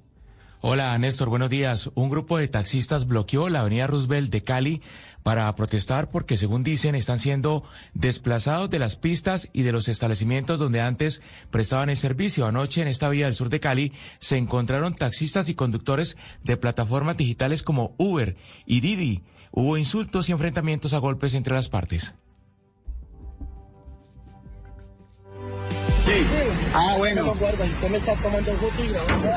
Hola 0.66 0.98
Néstor, 0.98 1.28
buenos 1.28 1.50
días. 1.50 1.90
Un 1.94 2.10
grupo 2.10 2.38
de 2.38 2.48
taxistas 2.48 3.06
bloqueó 3.06 3.50
la 3.50 3.60
avenida 3.60 3.86
Roosevelt 3.86 4.32
de 4.32 4.46
Cali 4.46 4.82
para 5.22 5.54
protestar 5.58 6.10
porque, 6.10 6.38
según 6.38 6.64
dicen, 6.64 6.96
están 6.96 7.20
siendo 7.20 7.66
desplazados 7.94 8.70
de 8.70 8.80
las 8.80 8.96
pistas 8.96 9.50
y 9.52 9.64
de 9.64 9.74
los 9.74 9.90
establecimientos 9.90 10.60
donde 10.60 10.80
antes 10.80 11.22
prestaban 11.52 11.90
el 11.90 11.98
servicio. 11.98 12.46
Anoche 12.46 12.82
en 12.82 12.88
esta 12.88 13.10
vía 13.10 13.26
del 13.26 13.36
sur 13.36 13.50
de 13.50 13.60
Cali 13.60 13.92
se 14.20 14.38
encontraron 14.38 14.96
taxistas 14.96 15.50
y 15.50 15.54
conductores 15.54 16.16
de 16.46 16.56
plataformas 16.56 17.18
digitales 17.18 17.62
como 17.62 17.94
Uber 17.98 18.38
y 18.66 18.80
Didi. 18.80 19.22
Hubo 19.52 19.78
insultos 19.78 20.30
y 20.30 20.32
enfrentamientos 20.32 20.94
a 20.94 21.00
golpes 21.00 21.34
entre 21.34 21.56
las 21.56 21.68
partes. 21.68 22.16
Ah, 26.74 26.96
bueno. 26.98 27.32
Usted 27.32 27.90
me 27.90 27.98
está 27.98 28.16
tomando 28.16 28.52
y 28.52 28.88
grabando. 28.88 29.30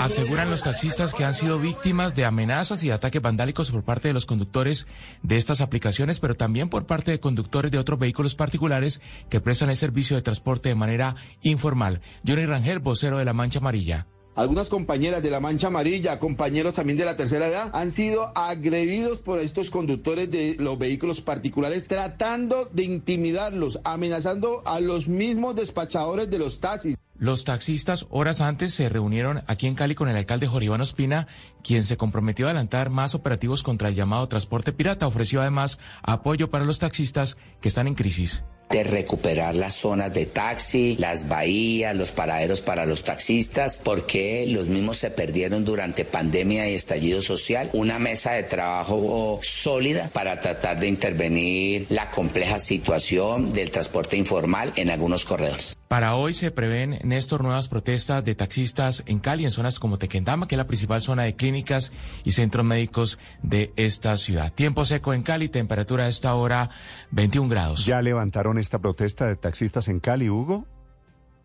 Aseguran 0.00 0.50
los 0.50 0.62
taxistas 0.62 1.14
que 1.14 1.24
han 1.24 1.34
sido 1.34 1.58
víctimas 1.58 2.14
de 2.16 2.24
amenazas 2.24 2.82
y 2.82 2.90
ataques 2.90 3.20
vandálicos 3.20 3.70
por 3.70 3.84
parte 3.84 4.08
de 4.08 4.14
los 4.14 4.26
conductores 4.26 4.86
de 5.22 5.36
estas 5.36 5.60
aplicaciones, 5.60 6.18
pero 6.20 6.34
también 6.34 6.68
por 6.68 6.86
parte 6.86 7.10
de 7.10 7.20
conductores 7.20 7.70
de 7.70 7.78
otros 7.78 7.98
vehículos 7.98 8.34
particulares 8.34 9.00
que 9.28 9.40
prestan 9.40 9.70
el 9.70 9.76
servicio 9.76 10.16
de 10.16 10.22
transporte 10.22 10.68
de 10.70 10.74
manera 10.74 11.16
informal. 11.42 12.00
Johnny 12.26 12.46
Rangel, 12.46 12.78
vocero 12.78 13.18
de 13.18 13.24
la 13.24 13.32
Mancha 13.32 13.58
Amarilla. 13.58 14.06
Algunas 14.34 14.70
compañeras 14.70 15.22
de 15.22 15.30
la 15.30 15.40
Mancha 15.40 15.66
Amarilla, 15.66 16.18
compañeros 16.18 16.72
también 16.72 16.96
de 16.96 17.04
la 17.04 17.18
tercera 17.18 17.48
edad, 17.48 17.70
han 17.74 17.90
sido 17.90 18.32
agredidos 18.34 19.18
por 19.18 19.38
estos 19.38 19.70
conductores 19.70 20.30
de 20.30 20.56
los 20.58 20.78
vehículos 20.78 21.20
particulares, 21.20 21.86
tratando 21.86 22.64
de 22.72 22.84
intimidarlos, 22.84 23.80
amenazando 23.84 24.62
a 24.64 24.80
los 24.80 25.06
mismos 25.06 25.54
despachadores 25.54 26.30
de 26.30 26.38
los 26.38 26.60
taxis. 26.60 26.96
Los 27.18 27.44
taxistas 27.44 28.06
horas 28.08 28.40
antes 28.40 28.72
se 28.74 28.88
reunieron 28.88 29.42
aquí 29.46 29.66
en 29.66 29.74
Cali 29.74 29.94
con 29.94 30.08
el 30.08 30.16
alcalde 30.16 30.48
Joribano 30.48 30.82
Espina, 30.82 31.28
quien 31.62 31.84
se 31.84 31.96
comprometió 31.96 32.46
a 32.46 32.50
adelantar 32.50 32.90
más 32.90 33.14
operativos 33.14 33.62
contra 33.62 33.88
el 33.88 33.94
llamado 33.94 34.28
transporte 34.28 34.72
pirata. 34.72 35.06
Ofreció 35.06 35.40
además 35.40 35.78
apoyo 36.02 36.50
para 36.50 36.64
los 36.64 36.78
taxistas 36.78 37.36
que 37.60 37.68
están 37.68 37.86
en 37.86 37.94
crisis 37.94 38.42
de 38.72 38.84
recuperar 38.84 39.54
las 39.54 39.74
zonas 39.74 40.12
de 40.14 40.26
taxi, 40.26 40.96
las 40.98 41.28
bahías, 41.28 41.94
los 41.94 42.10
paraderos 42.10 42.62
para 42.62 42.86
los 42.86 43.04
taxistas, 43.04 43.82
porque 43.84 44.46
los 44.48 44.68
mismos 44.68 44.96
se 44.96 45.10
perdieron 45.10 45.64
durante 45.64 46.04
pandemia 46.04 46.68
y 46.68 46.74
estallido 46.74 47.20
social. 47.20 47.68
Una 47.74 47.98
mesa 47.98 48.32
de 48.32 48.44
trabajo 48.44 49.38
sólida 49.42 50.08
para 50.12 50.40
tratar 50.40 50.80
de 50.80 50.88
intervenir 50.88 51.86
la 51.90 52.10
compleja 52.10 52.58
situación 52.58 53.52
del 53.52 53.70
transporte 53.70 54.16
informal 54.16 54.72
en 54.76 54.90
algunos 54.90 55.26
corredores. 55.26 55.76
Para 55.88 56.16
hoy 56.16 56.32
se 56.32 56.50
prevén, 56.50 56.98
Néstor, 57.04 57.42
nuevas 57.42 57.68
protestas 57.68 58.24
de 58.24 58.34
taxistas 58.34 59.02
en 59.04 59.18
Cali, 59.18 59.44
en 59.44 59.50
zonas 59.50 59.78
como 59.78 59.98
Tequendama, 59.98 60.48
que 60.48 60.54
es 60.54 60.58
la 60.58 60.66
principal 60.66 61.02
zona 61.02 61.24
de 61.24 61.36
clínicas 61.52 61.92
y 62.24 62.32
centros 62.32 62.64
médicos 62.64 63.18
de 63.42 63.72
esta 63.76 64.16
ciudad. 64.16 64.52
Tiempo 64.52 64.84
seco 64.86 65.12
en 65.12 65.22
Cali, 65.22 65.48
temperatura 65.48 66.04
a 66.04 66.08
esta 66.08 66.34
hora 66.34 66.70
21 67.10 67.48
grados. 67.48 67.84
¿Ya 67.84 68.00
levantaron 68.00 68.58
esta 68.58 68.78
protesta 68.78 69.26
de 69.26 69.36
taxistas 69.36 69.88
en 69.88 70.00
Cali, 70.00 70.30
Hugo? 70.30 70.66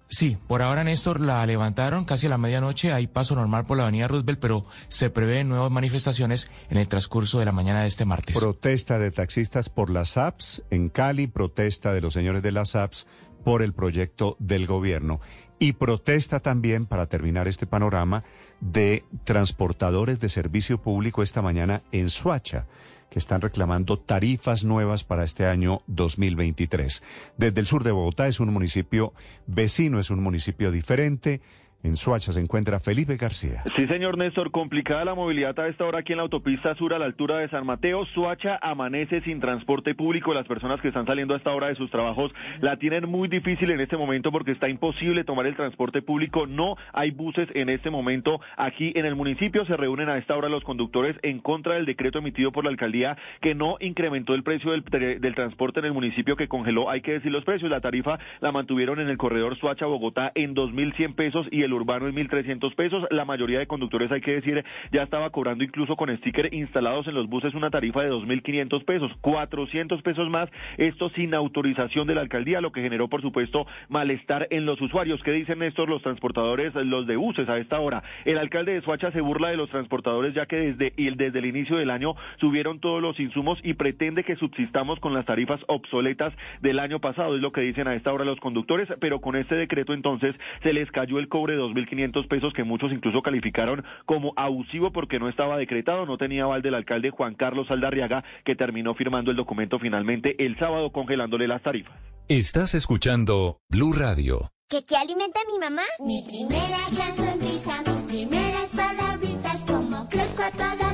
Sí, 0.10 0.38
por 0.48 0.62
ahora, 0.62 0.86
Néstor, 0.86 1.20
la 1.20 1.46
levantaron 1.46 2.06
casi 2.06 2.28
a 2.28 2.30
la 2.30 2.38
medianoche. 2.38 2.94
Hay 2.94 3.08
paso 3.08 3.36
normal 3.36 3.66
por 3.66 3.76
la 3.76 3.84
avenida 3.84 4.08
Roosevelt, 4.08 4.40
pero 4.40 4.66
se 4.88 5.10
prevén 5.10 5.50
nuevas 5.50 5.70
manifestaciones 5.70 6.50
en 6.70 6.78
el 6.78 6.88
transcurso 6.88 7.40
de 7.40 7.46
la 7.46 7.52
mañana 7.52 7.82
de 7.82 7.88
este 7.88 8.06
martes. 8.06 8.38
Protesta 8.38 9.00
de 9.00 9.12
taxistas 9.12 9.68
por 9.68 9.90
las 9.90 10.16
apps 10.16 10.64
en 10.70 10.88
Cali, 10.88 11.28
protesta 11.28 11.92
de 11.92 12.00
los 12.00 12.14
señores 12.14 12.42
de 12.42 12.54
las 12.54 12.78
apps 12.78 13.06
por 13.44 13.62
el 13.62 13.74
proyecto 13.74 14.38
del 14.40 14.66
gobierno 14.66 15.20
y 15.60 15.74
protesta 15.74 16.40
también, 16.40 16.86
para 16.86 17.08
terminar 17.08 17.48
este 17.48 17.66
panorama, 17.66 18.24
de 18.62 19.04
transportadores 19.24 20.20
de 20.20 20.30
servicio 20.30 20.82
público 20.82 21.24
esta 21.24 21.42
mañana 21.42 21.84
en 21.92 22.10
Suacha, 22.10 22.66
que 23.10 23.20
están 23.20 23.42
reclamando 23.42 23.98
tarifas 23.98 24.64
nuevas 24.64 25.04
para 25.04 25.24
este 25.24 25.46
año 25.46 25.82
2023. 25.88 27.04
Desde 27.38 27.60
el 27.60 27.66
sur 27.66 27.84
de 27.84 27.92
Bogotá 27.92 28.28
es 28.28 28.40
un 28.40 28.52
municipio 28.52 29.14
vecino, 29.46 30.00
es 30.00 30.10
un 30.10 30.22
municipio 30.22 30.72
diferente 30.72 31.42
En 31.88 31.96
Suacha 31.96 32.34
se 32.34 32.42
encuentra 32.42 32.82
Felipe 32.82 33.16
García. 33.16 33.64
Sí, 33.78 33.88
señor 33.88 34.18
Néstor, 34.18 34.52
complicada 34.52 35.06
la 35.06 35.16
movilidad 35.16 35.58
a 35.58 35.70
esta 35.70 35.86
hora 35.86 36.00
aquí 36.00 36.12
en 36.12 36.18
la 36.18 36.24
autopista 36.24 36.76
sur 36.76 36.94
a 36.94 37.00
la 37.00 37.06
altura 37.06 37.38
de 37.38 37.48
San 37.48 37.66
Mateo. 37.66 38.06
Suacha 38.08 38.60
amanece 38.62 39.22
sin 39.22 39.40
transporte 39.40 39.96
público. 39.96 40.34
Las 40.34 40.48
personas 40.48 40.82
que 40.82 40.90
están 40.90 41.06
saliendo 41.06 41.34
a 41.34 41.38
esta 41.38 41.54
hora 41.54 41.68
de 41.68 41.76
sus 41.76 41.90
trabajos 41.90 42.34
la 42.60 42.76
tienen 42.76 43.08
muy 43.08 43.30
difícil 43.30 43.72
en 43.72 43.80
este 43.80 43.96
momento 43.96 44.34
porque 44.34 44.52
está 44.52 44.68
imposible 44.68 45.24
tomar 45.24 45.48
el 45.48 45.56
transporte 45.56 46.02
público. 46.02 46.46
No 46.46 46.76
hay 46.92 47.12
buses 47.12 47.48
en 47.54 47.70
este 47.70 47.90
momento 47.90 48.42
aquí 48.58 48.92
en 48.96 49.06
el 49.06 49.16
municipio. 49.16 49.66
Se 49.66 49.78
reúnen 49.78 50.10
a 50.10 50.18
esta 50.18 50.36
hora 50.36 50.50
los 50.50 50.66
conductores 50.66 51.16
en 51.22 51.40
contra 51.40 51.76
del 51.76 51.86
decreto 51.86 52.20
emitido 52.20 52.52
por 52.52 52.66
la 52.66 52.70
alcaldía 52.70 53.16
que 53.40 53.56
no 53.56 53.78
incrementó 53.80 54.34
el 54.34 54.44
precio 54.44 54.72
del, 54.72 54.84
del 55.22 55.36
transporte 55.36 55.80
en 55.80 55.86
el 55.86 55.94
municipio, 55.94 56.36
que 56.36 56.50
congeló, 56.50 56.90
hay 56.90 57.00
que 57.00 57.14
decir 57.14 57.32
los 57.32 57.46
precios. 57.46 57.72
La 57.72 57.80
tarifa 57.80 58.20
la 58.42 58.52
mantuvieron 58.52 59.00
en 59.00 59.08
el 59.08 59.18
corredor 59.18 59.58
Suacha-Bogotá 59.58 60.34
en 60.36 60.54
2.100 60.54 61.16
pesos 61.16 61.48
y 61.50 61.62
el 61.62 61.77
urbano 61.78 62.08
en 62.08 62.16
1.300 62.16 62.76
pesos. 62.76 63.06
La 63.12 63.26
mayoría 63.26 63.60
de 63.60 63.68
conductores, 63.68 64.12
hay 64.12 64.22
que 64.22 64.34
decir, 64.34 64.66
ya 64.92 65.04
estaba 65.04 65.30
cobrando 65.30 65.64
incluso 65.64 65.96
con 65.96 66.16
sticker 66.18 66.54
instalados 66.54 67.08
en 67.08 67.16
los 67.16 67.28
buses 67.28 67.54
una 67.54 67.70
tarifa 67.70 68.04
de 68.04 68.12
2.500 68.12 68.84
pesos, 68.84 69.12
400 69.22 70.02
pesos 70.02 70.30
más, 70.30 70.50
esto 70.78 71.10
sin 71.10 71.34
autorización 71.34 72.08
de 72.08 72.16
la 72.16 72.22
alcaldía, 72.22 72.62
lo 72.62 72.72
que 72.72 72.82
generó, 72.82 73.08
por 73.08 73.22
supuesto, 73.22 73.66
malestar 73.90 74.48
en 74.52 74.66
los 74.66 74.82
usuarios. 74.82 75.24
¿Qué 75.24 75.32
dicen 75.32 75.64
estos 75.64 75.88
los 75.88 76.02
transportadores, 76.02 76.74
los 76.76 77.08
de 77.08 77.16
buses 77.16 77.50
a 77.50 77.58
esta 77.58 77.80
hora? 77.80 78.04
El 78.26 78.38
alcalde 78.38 78.74
de 78.74 78.82
Suacha 78.82 79.12
se 79.12 79.22
burla 79.22 79.50
de 79.50 79.58
los 79.58 79.70
transportadores 79.70 80.34
ya 80.34 80.46
que 80.46 80.74
desde, 80.74 80.94
desde 81.16 81.40
el 81.40 81.46
inicio 81.46 81.78
del 81.78 81.90
año 81.90 82.16
subieron 82.40 82.80
todos 82.80 83.02
los 83.02 83.20
insumos 83.20 83.60
y 83.64 83.74
pretende 83.74 84.24
que 84.24 84.36
subsistamos 84.36 85.00
con 85.00 85.14
las 85.14 85.26
tarifas 85.26 85.60
obsoletas 85.68 86.34
del 86.62 86.80
año 86.80 87.00
pasado, 87.00 87.36
es 87.36 87.42
lo 87.42 87.52
que 87.52 87.62
dicen 87.62 87.88
a 87.88 87.96
esta 87.96 88.14
hora 88.14 88.26
los 88.26 88.40
conductores, 88.40 88.88
pero 89.00 89.22
con 89.22 89.36
este 89.36 89.56
decreto 89.56 89.94
entonces 89.94 90.36
se 90.64 90.74
les 90.74 90.92
cayó 90.92 91.20
el 91.20 91.28
cobre 91.28 91.56
de 91.58 91.64
2.500 91.64 92.28
pesos 92.28 92.54
que 92.54 92.64
muchos 92.64 92.92
incluso 92.92 93.22
calificaron 93.22 93.84
como 94.06 94.34
abusivo 94.36 94.92
porque 94.92 95.20
no 95.20 95.30
estaba 95.30 95.58
decretado, 95.58 96.06
no 96.06 96.18
tenía 96.18 96.44
aval 96.44 96.62
del 96.62 96.76
alcalde 96.76 97.10
Juan 97.10 97.36
Carlos 97.36 97.70
Aldarriaga 97.70 98.24
que 98.44 98.56
terminó 98.56 98.94
firmando 98.94 99.32
el 99.32 99.38
documento 99.38 99.80
finalmente 99.80 100.44
el 100.46 100.58
sábado 100.58 100.92
congelándole 100.92 101.48
las 101.48 101.62
tarifas. 101.62 101.96
Estás 102.28 102.76
escuchando 102.76 103.60
Blue 103.70 103.94
Radio. 103.94 104.52
¿Qué, 104.70 104.84
qué 104.86 104.98
alimenta 104.98 105.40
mi 105.50 105.60
mamá? 105.60 105.84
Mi 106.06 106.22
primera 106.24 106.78
gran 106.92 107.16
sonrisa, 107.16 107.82
mis 107.84 108.04
primeras 108.04 108.70
palabritas, 108.72 109.64
como 109.66 110.10
crezco 110.10 110.44
a 110.44 110.52
toda 110.52 110.87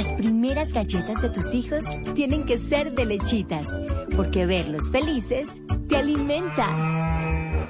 Las 0.00 0.14
primeras 0.14 0.72
galletas 0.72 1.20
de 1.20 1.28
tus 1.28 1.52
hijos 1.52 1.84
tienen 2.14 2.46
que 2.46 2.56
ser 2.56 2.94
de 2.94 3.04
lechitas, 3.04 3.68
porque 4.16 4.46
verlos 4.46 4.90
felices 4.90 5.60
te 5.90 5.98
alimenta. 5.98 6.64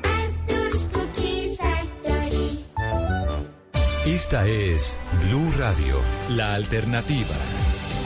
Arthur's 0.05 0.89
Cookies 0.93 1.59
Factory. 1.59 2.65
Esta 4.07 4.47
es 4.47 4.97
Blue 5.27 5.51
Radio, 5.59 5.97
la 6.29 6.55
alternativa. 6.55 7.35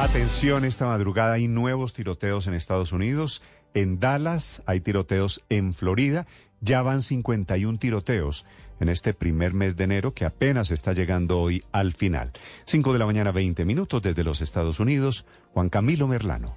Atención, 0.01 0.65
esta 0.65 0.87
madrugada 0.87 1.35
hay 1.35 1.47
nuevos 1.47 1.93
tiroteos 1.93 2.47
en 2.47 2.55
Estados 2.55 2.93
Unidos. 2.93 3.43
En 3.75 4.01
Dallas 4.01 4.63
hay 4.65 4.81
tiroteos 4.81 5.45
en 5.51 5.75
Florida. 5.75 6.27
Ya 6.63 6.81
van 6.81 7.03
51 7.03 7.79
tiroteos 7.79 8.47
en 8.85 8.91
este 8.91 9.15
primer 9.15 9.55
mes 9.55 9.77
de 9.77 9.85
enero 9.85 10.13
que 10.13 10.27
apenas 10.27 10.71
está 10.71 10.93
llegando 10.93 11.41
hoy 11.41 11.65
al 11.73 11.95
final. 11.95 12.33
5 12.67 12.93
de 12.93 12.99
la 12.99 13.07
mañana, 13.07 13.33
20 13.33 13.65
minutos 13.65 14.03
desde 14.03 14.25
los 14.25 14.43
Estados 14.43 14.79
Unidos. 14.79 15.25
Juan 15.55 15.71
Camilo 15.71 16.07
Merlano. 16.07 16.55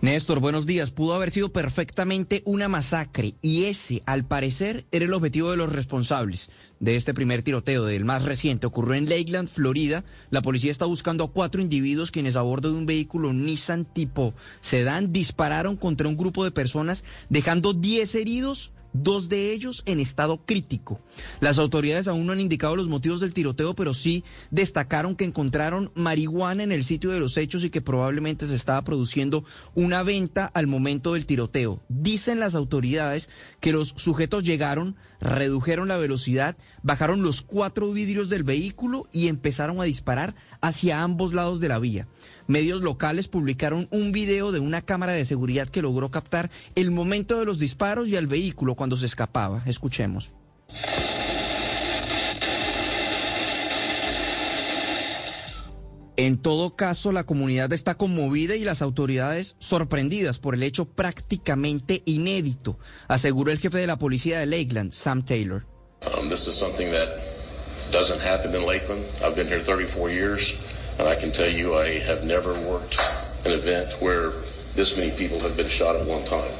Néstor, 0.00 0.40
buenos 0.40 0.64
días. 0.64 0.90
Pudo 0.90 1.12
haber 1.12 1.30
sido 1.30 1.52
perfectamente 1.52 2.42
una 2.46 2.68
masacre 2.68 3.34
y 3.42 3.64
ese, 3.64 4.02
al 4.06 4.24
parecer, 4.24 4.86
era 4.90 5.04
el 5.04 5.12
objetivo 5.12 5.50
de 5.50 5.58
los 5.58 5.70
responsables 5.70 6.48
de 6.80 6.96
este 6.96 7.12
primer 7.12 7.42
tiroteo, 7.42 7.84
del 7.84 8.06
más 8.06 8.24
reciente. 8.24 8.66
Ocurrió 8.66 8.94
en 8.94 9.06
Lakeland, 9.06 9.50
Florida. 9.50 10.02
La 10.30 10.40
policía 10.40 10.70
está 10.70 10.86
buscando 10.86 11.24
a 11.24 11.30
cuatro 11.30 11.60
individuos 11.60 12.10
quienes 12.10 12.36
a 12.36 12.42
bordo 12.42 12.70
de 12.70 12.78
un 12.78 12.86
vehículo 12.86 13.34
Nissan 13.34 13.84
tipo 13.84 14.32
sedán 14.62 15.12
dispararon 15.12 15.76
contra 15.76 16.08
un 16.08 16.16
grupo 16.16 16.42
de 16.42 16.52
personas, 16.52 17.04
dejando 17.28 17.74
10 17.74 18.14
heridos 18.14 18.73
dos 18.94 19.28
de 19.28 19.52
ellos 19.52 19.82
en 19.84 20.00
estado 20.00 20.40
crítico. 20.46 21.00
Las 21.40 21.58
autoridades 21.58 22.08
aún 22.08 22.24
no 22.24 22.32
han 22.32 22.40
indicado 22.40 22.76
los 22.76 22.88
motivos 22.88 23.20
del 23.20 23.34
tiroteo, 23.34 23.74
pero 23.74 23.92
sí 23.92 24.24
destacaron 24.50 25.16
que 25.16 25.24
encontraron 25.24 25.92
marihuana 25.94 26.62
en 26.62 26.72
el 26.72 26.84
sitio 26.84 27.10
de 27.10 27.20
los 27.20 27.36
hechos 27.36 27.64
y 27.64 27.70
que 27.70 27.82
probablemente 27.82 28.46
se 28.46 28.54
estaba 28.54 28.82
produciendo 28.82 29.44
una 29.74 30.02
venta 30.02 30.46
al 30.46 30.66
momento 30.66 31.12
del 31.12 31.26
tiroteo. 31.26 31.82
Dicen 31.88 32.40
las 32.40 32.54
autoridades 32.54 33.28
que 33.60 33.72
los 33.72 33.94
sujetos 33.96 34.44
llegaron, 34.44 34.96
redujeron 35.20 35.88
la 35.88 35.96
velocidad, 35.96 36.56
bajaron 36.82 37.22
los 37.22 37.42
cuatro 37.42 37.92
vidrios 37.92 38.28
del 38.28 38.44
vehículo 38.44 39.08
y 39.12 39.28
empezaron 39.28 39.80
a 39.80 39.84
disparar 39.84 40.34
hacia 40.60 41.02
ambos 41.02 41.34
lados 41.34 41.60
de 41.60 41.68
la 41.68 41.78
vía. 41.78 42.06
Medios 42.46 42.82
locales 42.82 43.28
publicaron 43.28 43.88
un 43.90 44.12
video 44.12 44.52
de 44.52 44.60
una 44.60 44.82
cámara 44.82 45.12
de 45.12 45.24
seguridad 45.24 45.68
que 45.68 45.82
logró 45.82 46.10
captar 46.10 46.50
el 46.74 46.90
momento 46.90 47.38
de 47.38 47.46
los 47.46 47.58
disparos 47.58 48.08
y 48.08 48.16
al 48.16 48.26
vehículo 48.26 48.74
cuando 48.74 48.96
se 48.96 49.06
escapaba. 49.06 49.62
Escuchemos. 49.66 50.32
En 56.16 56.38
todo 56.38 56.76
caso, 56.76 57.10
la 57.10 57.24
comunidad 57.24 57.72
está 57.72 57.96
conmovida 57.96 58.54
y 58.54 58.62
las 58.62 58.82
autoridades 58.82 59.56
sorprendidas 59.58 60.38
por 60.38 60.54
el 60.54 60.62
hecho 60.62 60.84
prácticamente 60.84 62.02
inédito, 62.04 62.78
aseguró 63.08 63.50
el 63.50 63.58
jefe 63.58 63.78
de 63.78 63.88
la 63.88 63.98
policía 63.98 64.38
de 64.38 64.46
Lakeland, 64.46 64.92
Sam 64.92 65.24
Taylor. 65.24 65.66
Um, 66.16 66.28
this 66.28 66.46
is 66.46 66.54
something 66.54 66.92
that 66.92 67.08
doesn't 67.90 68.20
happen 68.20 68.54
in 68.54 68.64
Lakeland. 68.64 69.02
I've 69.24 69.34
been 69.34 69.48
here 69.48 69.60
34 69.60 70.10
years, 70.10 70.54
and 70.98 71.08
I 71.08 71.16
can 71.16 71.32
tell 71.32 71.50
you 71.50 71.74
I 71.74 72.00
have 72.00 72.24
never 72.24 72.52
worked 72.68 72.96
an 73.44 73.52
event 73.52 73.88
where 74.00 74.32
this 74.74 74.96
many 74.96 75.10
people 75.10 75.38
have 75.40 75.56
been 75.56 75.68
shot 75.68 75.96
at 75.96 76.06
one 76.06 76.24
time, 76.24 76.52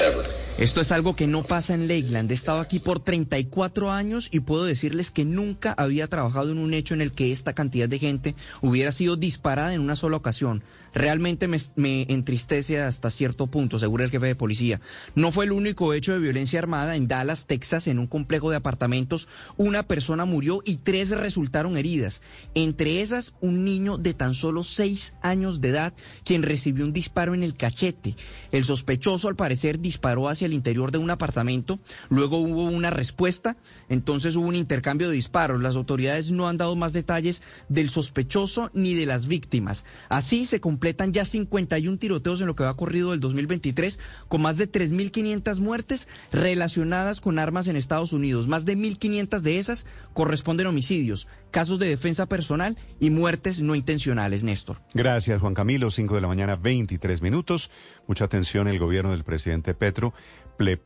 ever. 0.00 0.24
Esto 0.56 0.80
es 0.80 0.92
algo 0.92 1.16
que 1.16 1.26
no 1.26 1.42
pasa 1.42 1.74
en 1.74 1.88
Lakeland. 1.88 2.30
He 2.30 2.34
estado 2.34 2.60
aquí 2.60 2.78
por 2.78 3.00
34 3.00 3.90
años 3.90 4.28
y 4.30 4.38
puedo 4.40 4.64
decirles 4.64 5.10
que 5.10 5.24
nunca 5.24 5.74
había 5.76 6.06
trabajado 6.06 6.52
en 6.52 6.58
un 6.58 6.74
hecho 6.74 6.94
en 6.94 7.00
el 7.00 7.10
que 7.10 7.32
esta 7.32 7.54
cantidad 7.54 7.88
de 7.88 7.98
gente 7.98 8.34
hubiera 8.60 8.92
sido 8.92 9.16
disparada 9.16 9.74
en 9.74 9.80
una 9.80 9.96
sola 9.96 10.16
ocasión. 10.16 10.62
Realmente 10.94 11.48
me, 11.48 12.06
entristece 12.08 12.80
hasta 12.80 13.10
cierto 13.10 13.48
punto, 13.48 13.76
asegura 13.76 14.04
el 14.04 14.10
jefe 14.10 14.26
de 14.26 14.36
policía. 14.36 14.80
No 15.16 15.32
fue 15.32 15.44
el 15.44 15.52
único 15.52 15.92
hecho 15.92 16.12
de 16.12 16.20
violencia 16.20 16.60
armada 16.60 16.94
en 16.94 17.08
Dallas, 17.08 17.46
Texas, 17.46 17.88
en 17.88 17.98
un 17.98 18.06
complejo 18.06 18.50
de 18.50 18.56
apartamentos. 18.56 19.28
Una 19.56 19.82
persona 19.82 20.24
murió 20.24 20.60
y 20.64 20.76
tres 20.76 21.10
resultaron 21.10 21.76
heridas. 21.76 22.22
Entre 22.54 23.00
esas, 23.00 23.34
un 23.40 23.64
niño 23.64 23.98
de 23.98 24.14
tan 24.14 24.34
solo 24.34 24.62
seis 24.62 25.14
años 25.20 25.60
de 25.60 25.70
edad, 25.70 25.94
quien 26.24 26.42
recibió 26.42 26.84
un 26.84 26.92
disparo 26.92 27.34
en 27.34 27.42
el 27.42 27.56
cachete. 27.56 28.14
El 28.52 28.64
sospechoso, 28.64 29.28
al 29.28 29.36
parecer, 29.36 29.80
disparó 29.80 30.28
hacia 30.28 30.46
el 30.46 30.52
interior 30.52 30.92
de 30.92 30.98
un 30.98 31.10
apartamento. 31.10 31.80
Luego 32.08 32.38
hubo 32.38 32.64
una 32.64 32.90
respuesta. 32.90 33.56
Entonces 33.88 34.36
hubo 34.36 34.46
un 34.46 34.56
intercambio 34.56 35.08
de 35.08 35.16
disparos. 35.16 35.60
Las 35.60 35.74
autoridades 35.74 36.30
no 36.30 36.48
han 36.48 36.56
dado 36.56 36.76
más 36.76 36.92
detalles 36.92 37.42
del 37.68 37.90
sospechoso 37.90 38.70
ni 38.74 38.94
de 38.94 39.06
las 39.06 39.26
víctimas. 39.26 39.84
Así 40.08 40.46
se 40.46 40.60
completan 40.84 41.14
ya 41.14 41.24
51 41.24 41.96
tiroteos 41.96 42.42
en 42.42 42.46
lo 42.46 42.54
que 42.54 42.62
va 42.62 42.76
corrido 42.76 43.12
del 43.12 43.20
2023, 43.20 43.98
con 44.28 44.42
más 44.42 44.58
de 44.58 44.70
3.500 44.70 45.58
muertes 45.58 46.08
relacionadas 46.30 47.22
con 47.22 47.38
armas 47.38 47.68
en 47.68 47.76
Estados 47.76 48.12
Unidos. 48.12 48.48
Más 48.48 48.66
de 48.66 48.76
1.500 48.76 49.40
de 49.40 49.56
esas 49.56 49.86
corresponden 50.12 50.66
a 50.66 50.68
homicidios, 50.68 51.26
casos 51.50 51.78
de 51.78 51.88
defensa 51.88 52.26
personal 52.26 52.76
y 53.00 53.08
muertes 53.08 53.60
no 53.60 53.74
intencionales, 53.74 54.44
Néstor. 54.44 54.82
Gracias, 54.92 55.40
Juan 55.40 55.54
Camilo. 55.54 55.88
5 55.88 56.16
de 56.16 56.20
la 56.20 56.28
mañana, 56.28 56.56
23 56.56 57.22
minutos. 57.22 57.70
Mucha 58.06 58.26
atención, 58.26 58.68
el 58.68 58.78
gobierno 58.78 59.12
del 59.12 59.24
presidente 59.24 59.72
Petro 59.72 60.12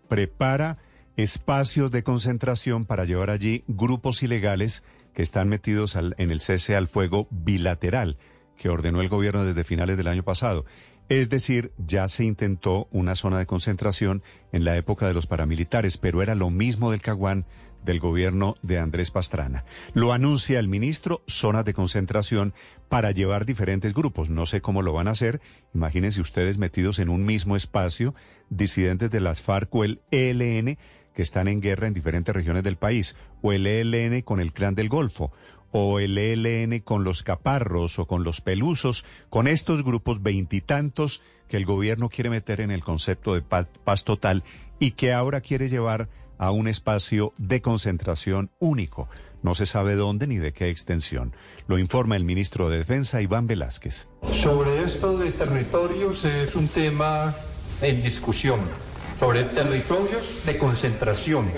prepara 0.08 0.78
espacios 1.16 1.90
de 1.90 2.04
concentración 2.04 2.86
para 2.86 3.04
llevar 3.04 3.30
allí 3.30 3.64
grupos 3.66 4.22
ilegales 4.22 4.84
que 5.12 5.22
están 5.22 5.48
metidos 5.48 5.96
al, 5.96 6.14
en 6.18 6.30
el 6.30 6.38
cese 6.38 6.76
al 6.76 6.86
fuego 6.86 7.26
bilateral 7.32 8.16
que 8.58 8.68
ordenó 8.68 9.00
el 9.00 9.08
gobierno 9.08 9.44
desde 9.44 9.64
finales 9.64 9.96
del 9.96 10.08
año 10.08 10.22
pasado. 10.22 10.66
Es 11.08 11.30
decir, 11.30 11.72
ya 11.78 12.06
se 12.08 12.24
intentó 12.24 12.86
una 12.90 13.14
zona 13.14 13.38
de 13.38 13.46
concentración 13.46 14.22
en 14.52 14.64
la 14.64 14.76
época 14.76 15.06
de 15.06 15.14
los 15.14 15.26
paramilitares, 15.26 15.96
pero 15.96 16.22
era 16.22 16.34
lo 16.34 16.50
mismo 16.50 16.90
del 16.90 17.00
Caguán 17.00 17.46
del 17.82 18.00
gobierno 18.00 18.56
de 18.60 18.78
Andrés 18.78 19.10
Pastrana. 19.10 19.64
Lo 19.94 20.12
anuncia 20.12 20.58
el 20.58 20.68
ministro, 20.68 21.22
zonas 21.26 21.64
de 21.64 21.72
concentración 21.72 22.52
para 22.90 23.12
llevar 23.12 23.46
diferentes 23.46 23.94
grupos. 23.94 24.28
No 24.28 24.44
sé 24.44 24.60
cómo 24.60 24.82
lo 24.82 24.92
van 24.92 25.08
a 25.08 25.12
hacer. 25.12 25.40
Imagínense 25.74 26.20
ustedes 26.20 26.58
metidos 26.58 26.98
en 26.98 27.08
un 27.08 27.24
mismo 27.24 27.56
espacio, 27.56 28.14
disidentes 28.50 29.10
de 29.10 29.20
las 29.20 29.40
FARC 29.40 29.74
o 29.74 29.84
el 29.84 30.02
ELN 30.10 30.76
que 31.14 31.22
están 31.22 31.48
en 31.48 31.60
guerra 31.60 31.88
en 31.88 31.94
diferentes 31.94 32.32
regiones 32.32 32.62
del 32.62 32.76
país, 32.76 33.16
o 33.42 33.52
el 33.52 33.66
ELN 33.66 34.20
con 34.22 34.38
el 34.38 34.52
clan 34.52 34.76
del 34.76 34.88
Golfo, 34.88 35.32
o 35.70 36.00
el 36.00 36.16
ELN 36.16 36.80
con 36.80 37.04
los 37.04 37.22
caparros 37.22 37.98
o 37.98 38.06
con 38.06 38.24
los 38.24 38.40
pelusos, 38.40 39.04
con 39.30 39.46
estos 39.46 39.84
grupos 39.84 40.22
veintitantos 40.22 41.22
que 41.48 41.56
el 41.56 41.66
gobierno 41.66 42.08
quiere 42.08 42.30
meter 42.30 42.60
en 42.60 42.70
el 42.70 42.84
concepto 42.84 43.34
de 43.34 43.42
paz, 43.42 44.04
total 44.04 44.44
y 44.78 44.92
que 44.92 45.12
ahora 45.12 45.40
quiere 45.40 45.68
llevar 45.68 46.08
a 46.38 46.52
un 46.52 46.68
espacio 46.68 47.32
de 47.36 47.60
concentración 47.60 48.50
único. 48.58 49.08
No 49.42 49.54
se 49.54 49.66
sabe 49.66 49.94
dónde 49.94 50.26
ni 50.26 50.36
de 50.36 50.52
qué 50.52 50.68
extensión. 50.68 51.34
Lo 51.66 51.78
informa 51.78 52.16
el 52.16 52.24
ministro 52.24 52.68
de 52.70 52.78
Defensa, 52.78 53.22
Iván 53.22 53.46
Velázquez. 53.46 54.08
Sobre 54.32 54.82
esto 54.82 55.16
de 55.18 55.32
territorios 55.32 56.24
es 56.24 56.54
un 56.54 56.68
tema 56.68 57.34
en 57.80 58.02
discusión. 58.02 58.60
Sobre 59.18 59.44
territorios 59.44 60.44
de 60.46 60.58
concentración, 60.58 61.50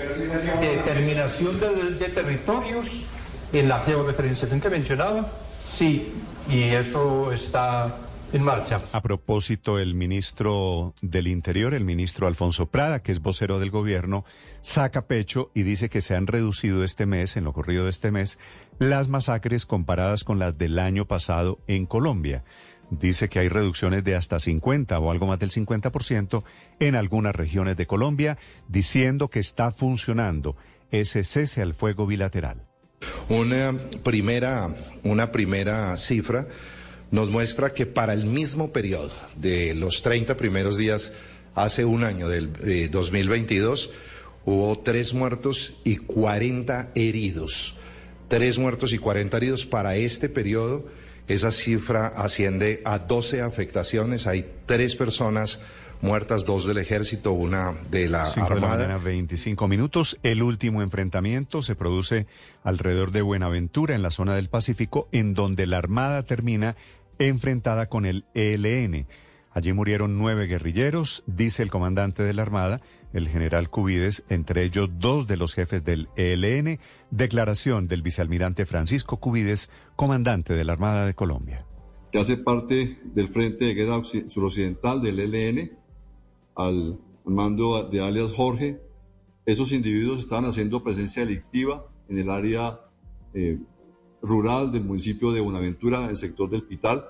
determinación 0.59 1.59
de, 1.59 1.91
de 1.93 2.09
territorios 2.09 3.05
en 3.53 3.67
la 3.67 3.79
georreferenciación 3.85 4.61
que 4.61 4.69
mencionaba, 4.69 5.31
sí, 5.63 6.13
y 6.49 6.63
eso 6.63 7.31
está 7.31 7.97
en 8.33 8.43
marcha. 8.43 8.79
A 8.93 9.01
propósito, 9.01 9.79
el 9.79 9.93
ministro 9.93 10.93
del 11.01 11.27
Interior, 11.27 11.73
el 11.73 11.83
ministro 11.83 12.27
Alfonso 12.27 12.67
Prada, 12.67 13.01
que 13.01 13.11
es 13.11 13.21
vocero 13.21 13.59
del 13.59 13.71
gobierno, 13.71 14.25
saca 14.61 15.05
pecho 15.05 15.51
y 15.53 15.63
dice 15.63 15.89
que 15.89 16.01
se 16.01 16.15
han 16.15 16.27
reducido 16.27 16.83
este 16.83 17.05
mes, 17.05 17.35
en 17.35 17.43
lo 17.43 17.53
corrido 17.53 17.85
de 17.85 17.89
este 17.89 18.11
mes, 18.11 18.39
las 18.79 19.09
masacres 19.09 19.65
comparadas 19.65 20.23
con 20.23 20.39
las 20.39 20.57
del 20.57 20.79
año 20.79 21.05
pasado 21.05 21.59
en 21.67 21.85
Colombia. 21.85 22.43
Dice 22.89 23.29
que 23.29 23.39
hay 23.39 23.47
reducciones 23.47 24.03
de 24.03 24.15
hasta 24.15 24.39
50 24.39 24.99
o 24.99 25.11
algo 25.11 25.27
más 25.27 25.39
del 25.39 25.51
50% 25.51 26.43
en 26.79 26.95
algunas 26.95 27.35
regiones 27.35 27.77
de 27.77 27.87
Colombia, 27.87 28.37
diciendo 28.67 29.29
que 29.29 29.39
está 29.39 29.71
funcionando 29.71 30.57
ese 30.91 31.23
cese 31.23 31.61
al 31.61 31.73
fuego 31.73 32.05
bilateral. 32.05 32.70
Una 33.29 33.73
primera, 34.03 34.75
una 35.03 35.31
primera 35.31 35.95
cifra 35.97 36.47
nos 37.11 37.29
muestra 37.29 37.73
que 37.73 37.85
para 37.85 38.13
el 38.13 38.25
mismo 38.25 38.71
periodo 38.71 39.11
de 39.35 39.73
los 39.75 40.01
30 40.01 40.37
primeros 40.37 40.77
días 40.77 41.13
hace 41.55 41.85
un 41.85 42.03
año 42.03 42.29
del 42.29 42.51
eh, 42.63 42.89
2022 42.91 43.91
hubo 44.45 44.79
tres 44.79 45.13
muertos 45.13 45.73
y 45.83 45.97
40 45.97 46.91
heridos. 46.95 47.75
Tres 48.27 48.59
muertos 48.59 48.93
y 48.93 48.97
40 48.97 49.37
heridos 49.37 49.65
para 49.65 49.95
este 49.95 50.29
periodo. 50.29 50.85
Esa 51.27 51.51
cifra 51.51 52.07
asciende 52.07 52.81
a 52.85 52.99
12 52.99 53.41
afectaciones. 53.41 54.25
Hay 54.25 54.49
tres 54.65 54.95
personas 54.95 55.59
muertas, 56.01 56.45
dos 56.45 56.65
del 56.65 56.77
ejército, 56.77 57.31
una 57.31 57.73
de 57.89 58.09
la 58.09 58.25
Cinco 58.27 58.53
de 58.53 58.59
la 58.61 58.67
Armada. 58.67 58.87
mañana, 58.87 59.03
25 59.03 59.67
minutos. 59.67 60.19
El 60.23 60.43
último 60.43 60.81
enfrentamiento 60.81 61.61
se 61.61 61.75
produce 61.75 62.27
alrededor 62.63 63.11
de 63.11 63.21
Buenaventura, 63.21 63.95
en 63.95 64.01
la 64.01 64.11
zona 64.11 64.35
del 64.35 64.49
Pacífico, 64.49 65.07
en 65.11 65.33
donde 65.33 65.67
la 65.67 65.77
Armada 65.77 66.23
termina 66.23 66.75
enfrentada 67.19 67.87
con 67.87 68.05
el 68.05 68.25
ELN. 68.33 69.05
Allí 69.53 69.73
murieron 69.73 70.17
nueve 70.17 70.47
guerrilleros, 70.47 71.23
dice 71.27 71.61
el 71.61 71.69
comandante 71.69 72.23
de 72.23 72.33
la 72.33 72.41
Armada, 72.41 72.79
el 73.11 73.27
general 73.27 73.69
Cubides, 73.69 74.23
entre 74.29 74.63
ellos 74.63 74.89
dos 74.97 75.27
de 75.27 75.35
los 75.35 75.53
jefes 75.53 75.83
del 75.83 76.07
ELN. 76.15 76.79
Declaración 77.11 77.89
del 77.89 78.01
vicealmirante 78.01 78.65
Francisco 78.65 79.17
Cubides, 79.17 79.69
comandante 79.97 80.53
de 80.53 80.63
la 80.63 80.71
Armada 80.73 81.05
de 81.05 81.13
Colombia. 81.13 81.65
que 82.13 82.19
hace 82.19 82.35
parte 82.37 82.97
del 83.05 83.29
Frente 83.29 83.63
de 83.65 83.73
Guerra 83.73 83.95
Occi- 83.97 84.27
Suroccidental 84.29 85.01
del 85.01 85.19
ELN, 85.19 85.71
al 86.55 86.99
mando 87.25 87.87
de 87.89 88.01
alias 88.01 88.31
Jorge. 88.31 88.81
Esos 89.45 89.71
individuos 89.71 90.19
estaban 90.19 90.45
haciendo 90.45 90.83
presencia 90.83 91.25
delictiva 91.25 91.87
en 92.09 92.19
el 92.19 92.29
área 92.29 92.79
eh, 93.33 93.59
rural 94.21 94.71
del 94.71 94.83
municipio 94.83 95.31
de 95.31 95.41
Buenaventura, 95.41 96.09
el 96.09 96.15
sector 96.15 96.49
del 96.49 96.63
Pital. 96.63 97.05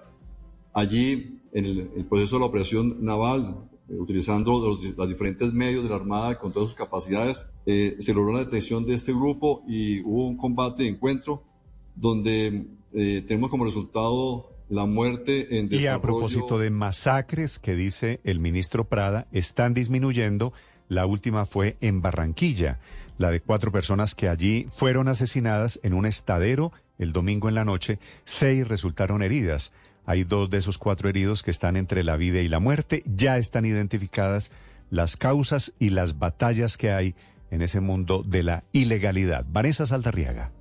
Allí, 0.74 1.40
en 1.52 1.66
el, 1.66 2.06
proceso 2.06 2.38
de 2.38 2.40
la 2.42 2.46
operación 2.46 3.04
naval, 3.04 3.68
eh, 3.90 3.98
utilizando 3.98 4.60
los, 4.60 5.10
diferentes 5.10 5.52
medios 5.52 5.84
de 5.84 5.90
la 5.90 5.96
Armada 5.96 6.40
con 6.40 6.54
todas 6.54 6.70
sus 6.70 6.78
capacidades, 6.78 7.50
eh, 7.66 7.98
se 8.00 8.14
logró 8.14 8.34
la 8.34 8.46
detención 8.46 8.86
de 8.86 8.96
este 8.96 9.12
grupo 9.12 9.64
y 9.68 10.02
hubo 10.02 10.28
un 10.28 10.38
combate 10.38 10.84
de 10.84 10.90
encuentro 10.90 11.44
donde 11.96 12.68
tenemos 12.94 13.50
como 13.50 13.64
resultado 13.64 14.52
la 14.72 14.86
muerte 14.86 15.60
en 15.60 15.68
Y 15.70 15.88
a 15.88 16.02
propósito 16.02 16.58
de 16.58 16.70
masacres 16.70 17.60
que 17.60 17.76
dice 17.76 18.22
el 18.24 18.40
ministro 18.40 18.86
Prada, 18.86 19.28
están 19.34 19.74
disminuyendo. 19.74 20.54
La 20.88 21.06
última 21.06 21.46
fue 21.46 21.76
en 21.82 22.02
Barranquilla, 22.02 22.80
la 23.18 23.32
de 23.32 23.42
cuatro 23.42 23.74
personas 23.74 24.16
que 24.16 24.30
allí 24.30 24.68
fueron 24.72 25.10
asesinadas 25.10 25.80
en 25.84 25.94
un 25.94 26.06
estadero 26.06 26.72
el 26.98 27.12
domingo 27.12 27.50
en 27.50 27.56
la 27.56 27.66
noche. 27.66 28.00
Seis 28.24 28.66
resultaron 28.66 29.24
heridas. 29.24 29.74
Hay 30.06 30.24
dos 30.24 30.50
de 30.50 30.60
esos 30.60 30.78
cuatro 30.78 31.10
heridos 31.10 31.44
que 31.44 31.52
están 31.52 31.76
entre 31.76 32.06
la 32.06 32.16
vida 32.16 32.40
y 32.40 32.48
la 32.48 32.60
muerte. 32.60 33.04
Ya 33.06 33.38
están 33.38 33.66
identificadas 33.66 34.54
las 34.90 35.18
causas 35.18 35.74
y 35.80 35.90
las 35.90 36.18
batallas 36.18 36.78
que 36.78 36.92
hay 36.92 37.14
en 37.50 37.62
ese 37.62 37.82
mundo 37.82 38.24
de 38.26 38.44
la 38.44 38.64
ilegalidad. 38.72 39.46
Vanessa 39.50 39.86
Saldarriaga. 39.86 40.52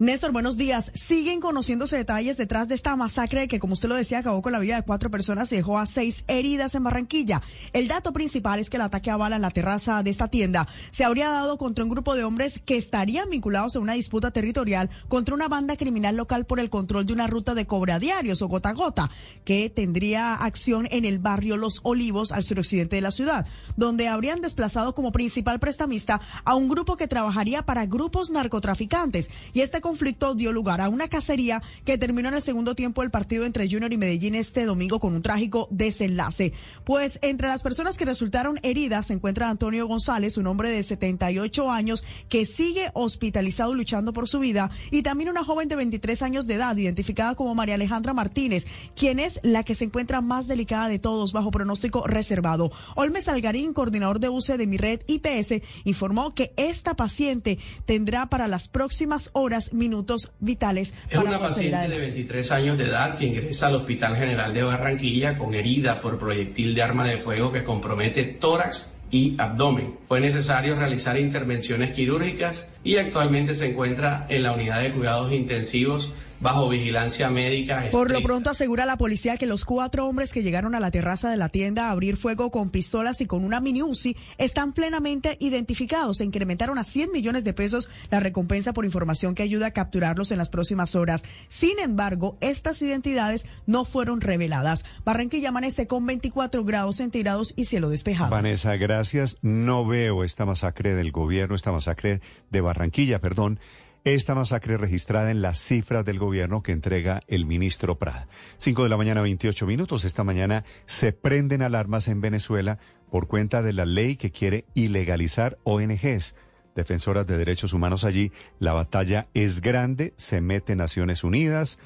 Néstor, 0.00 0.32
buenos 0.32 0.56
días. 0.56 0.90
Siguen 0.94 1.40
conociéndose 1.40 1.96
detalles 1.96 2.36
detrás 2.36 2.66
de 2.66 2.74
esta 2.74 2.96
masacre 2.96 3.46
que, 3.46 3.60
como 3.60 3.74
usted 3.74 3.88
lo 3.88 3.94
decía, 3.94 4.18
acabó 4.18 4.42
con 4.42 4.50
la 4.50 4.58
vida 4.58 4.74
de 4.74 4.82
cuatro 4.82 5.08
personas 5.08 5.52
y 5.52 5.56
dejó 5.56 5.78
a 5.78 5.86
seis 5.86 6.24
heridas 6.26 6.74
en 6.74 6.82
Barranquilla. 6.82 7.42
El 7.72 7.86
dato 7.86 8.12
principal 8.12 8.58
es 8.58 8.70
que 8.70 8.76
el 8.76 8.82
ataque 8.82 9.12
a 9.12 9.16
bala 9.16 9.36
en 9.36 9.42
la 9.42 9.52
terraza 9.52 10.02
de 10.02 10.10
esta 10.10 10.26
tienda 10.26 10.66
se 10.90 11.04
habría 11.04 11.28
dado 11.28 11.58
contra 11.58 11.84
un 11.84 11.90
grupo 11.90 12.16
de 12.16 12.24
hombres 12.24 12.60
que 12.64 12.76
estarían 12.76 13.30
vinculados 13.30 13.76
a 13.76 13.80
una 13.80 13.92
disputa 13.92 14.32
territorial 14.32 14.90
contra 15.06 15.36
una 15.36 15.46
banda 15.46 15.76
criminal 15.76 16.16
local 16.16 16.44
por 16.44 16.58
el 16.58 16.70
control 16.70 17.06
de 17.06 17.12
una 17.12 17.28
ruta 17.28 17.54
de 17.54 17.66
cobre 17.66 17.92
a 17.92 18.00
diarios 18.00 18.42
o 18.42 18.48
gota 18.48 18.70
a 18.70 18.74
gota, 18.74 19.10
que 19.44 19.70
tendría 19.70 20.34
acción 20.34 20.88
en 20.90 21.04
el 21.04 21.20
barrio 21.20 21.56
Los 21.56 21.78
Olivos 21.84 22.32
al 22.32 22.42
suroccidente 22.42 22.96
de 22.96 23.02
la 23.02 23.12
ciudad, 23.12 23.46
donde 23.76 24.08
habrían 24.08 24.40
desplazado 24.40 24.92
como 24.92 25.12
principal 25.12 25.60
prestamista 25.60 26.20
a 26.44 26.56
un 26.56 26.68
grupo 26.68 26.96
que 26.96 27.06
trabajaría 27.06 27.64
para 27.64 27.86
grupos 27.86 28.30
narcotraficantes. 28.30 29.30
Y 29.52 29.60
este 29.60 29.83
conflicto 29.84 30.34
dio 30.34 30.50
lugar 30.50 30.80
a 30.80 30.88
una 30.88 31.08
cacería 31.08 31.62
que 31.84 31.98
terminó 31.98 32.30
en 32.30 32.36
el 32.36 32.40
segundo 32.40 32.74
tiempo 32.74 33.02
del 33.02 33.10
partido 33.10 33.44
entre 33.44 33.68
Junior 33.68 33.92
y 33.92 33.98
Medellín 33.98 34.34
este 34.34 34.64
domingo 34.64 34.98
con 34.98 35.14
un 35.14 35.20
trágico 35.20 35.68
desenlace. 35.70 36.54
Pues 36.84 37.18
entre 37.20 37.48
las 37.48 37.62
personas 37.62 37.98
que 37.98 38.06
resultaron 38.06 38.58
heridas 38.62 39.08
se 39.08 39.12
encuentra 39.12 39.50
Antonio 39.50 39.86
González, 39.86 40.38
un 40.38 40.46
hombre 40.46 40.70
de 40.70 40.82
78 40.82 41.70
años 41.70 42.02
que 42.30 42.46
sigue 42.46 42.90
hospitalizado 42.94 43.74
luchando 43.74 44.14
por 44.14 44.26
su 44.26 44.38
vida, 44.38 44.70
y 44.90 45.02
también 45.02 45.28
una 45.28 45.44
joven 45.44 45.68
de 45.68 45.76
23 45.76 46.22
años 46.22 46.46
de 46.46 46.54
edad, 46.54 46.74
identificada 46.74 47.34
como 47.34 47.54
María 47.54 47.74
Alejandra 47.74 48.14
Martínez, 48.14 48.66
quien 48.96 49.20
es 49.20 49.38
la 49.42 49.64
que 49.64 49.74
se 49.74 49.84
encuentra 49.84 50.22
más 50.22 50.46
delicada 50.46 50.88
de 50.88 50.98
todos 50.98 51.34
bajo 51.34 51.50
pronóstico 51.50 52.06
reservado. 52.06 52.72
Olmes 52.94 53.28
Algarín, 53.28 53.74
coordinador 53.74 54.18
de 54.18 54.30
UCE 54.30 54.56
de 54.56 54.66
mi 54.66 54.78
red 54.78 55.02
IPS, 55.06 55.62
informó 55.84 56.34
que 56.34 56.54
esta 56.56 56.94
paciente 56.94 57.58
tendrá 57.84 58.30
para 58.30 58.48
las 58.48 58.68
próximas 58.68 59.28
horas 59.34 59.73
minutos 59.74 60.30
vitales 60.40 60.94
Es 61.10 61.16
para 61.16 61.28
una 61.28 61.38
paciente 61.38 61.70
de 61.70 61.76
adelante. 61.76 62.06
23 62.06 62.52
años 62.52 62.78
de 62.78 62.84
edad 62.84 63.18
que 63.18 63.26
ingresa 63.26 63.66
al 63.66 63.74
Hospital 63.74 64.16
General 64.16 64.54
de 64.54 64.62
Barranquilla 64.62 65.36
con 65.36 65.54
herida 65.54 66.00
por 66.00 66.18
proyectil 66.18 66.74
de 66.74 66.82
arma 66.82 67.06
de 67.06 67.18
fuego 67.18 67.52
que 67.52 67.64
compromete 67.64 68.24
tórax 68.24 68.94
y 69.10 69.34
abdomen. 69.38 69.98
Fue 70.08 70.20
necesario 70.20 70.76
realizar 70.76 71.18
intervenciones 71.18 71.92
quirúrgicas 71.92 72.70
y 72.82 72.96
actualmente 72.96 73.54
se 73.54 73.70
encuentra 73.70 74.26
en 74.28 74.42
la 74.42 74.52
unidad 74.52 74.82
de 74.82 74.92
cuidados 74.92 75.32
intensivos 75.32 76.10
bajo 76.44 76.68
vigilancia 76.68 77.30
médica. 77.30 77.88
Por 77.90 78.10
lo 78.10 78.20
pronto 78.20 78.50
asegura 78.50 78.84
la 78.84 78.98
policía 78.98 79.38
que 79.38 79.46
los 79.46 79.64
cuatro 79.64 80.06
hombres 80.06 80.30
que 80.30 80.42
llegaron 80.42 80.74
a 80.74 80.80
la 80.80 80.90
terraza 80.90 81.30
de 81.30 81.38
la 81.38 81.48
tienda 81.48 81.88
a 81.88 81.90
abrir 81.90 82.18
fuego 82.18 82.50
con 82.50 82.68
pistolas 82.68 83.22
y 83.22 83.26
con 83.26 83.46
una 83.46 83.60
mini 83.60 83.82
Uzi 83.82 84.14
están 84.36 84.74
plenamente 84.74 85.38
identificados. 85.40 86.18
Se 86.18 86.24
incrementaron 86.24 86.76
a 86.76 86.84
100 86.84 87.12
millones 87.12 87.44
de 87.44 87.54
pesos 87.54 87.88
la 88.10 88.20
recompensa 88.20 88.74
por 88.74 88.84
información 88.84 89.34
que 89.34 89.42
ayuda 89.42 89.68
a 89.68 89.70
capturarlos 89.70 90.32
en 90.32 90.38
las 90.38 90.50
próximas 90.50 90.94
horas. 90.96 91.24
Sin 91.48 91.80
embargo, 91.80 92.36
estas 92.42 92.82
identidades 92.82 93.46
no 93.64 93.86
fueron 93.86 94.20
reveladas. 94.20 94.84
Barranquilla 95.02 95.48
amanece 95.48 95.86
con 95.86 96.04
24 96.04 96.62
grados 96.62 96.96
centígrados 96.96 97.54
y 97.56 97.64
cielo 97.64 97.88
despejado. 97.88 98.28
Vanessa, 98.28 98.76
gracias. 98.76 99.38
No 99.40 99.86
veo 99.86 100.24
esta 100.24 100.44
masacre 100.44 100.94
del 100.94 101.10
gobierno, 101.10 101.54
esta 101.54 101.72
masacre 101.72 102.20
de 102.50 102.60
Barranquilla, 102.60 103.18
perdón. 103.18 103.58
Esta 104.04 104.34
masacre 104.34 104.76
registrada 104.76 105.30
en 105.30 105.40
las 105.40 105.58
cifras 105.58 106.04
del 106.04 106.18
gobierno 106.18 106.62
que 106.62 106.72
entrega 106.72 107.22
el 107.26 107.46
ministro 107.46 107.98
Prada. 107.98 108.28
Cinco 108.58 108.82
de 108.82 108.90
la 108.90 108.98
mañana, 108.98 109.22
28 109.22 109.66
minutos. 109.66 110.04
Esta 110.04 110.24
mañana 110.24 110.62
se 110.84 111.12
prenden 111.12 111.62
alarmas 111.62 112.08
en 112.08 112.20
Venezuela 112.20 112.78
por 113.10 113.28
cuenta 113.28 113.62
de 113.62 113.72
la 113.72 113.86
ley 113.86 114.16
que 114.16 114.30
quiere 114.30 114.66
ilegalizar 114.74 115.56
ONGs. 115.64 116.34
Defensoras 116.74 117.26
de 117.26 117.38
derechos 117.38 117.72
humanos 117.72 118.04
allí, 118.04 118.30
la 118.58 118.74
batalla 118.74 119.28
es 119.32 119.62
grande, 119.62 120.12
se 120.18 120.42
mete 120.42 120.76
Naciones 120.76 121.24
Unidas 121.24 121.78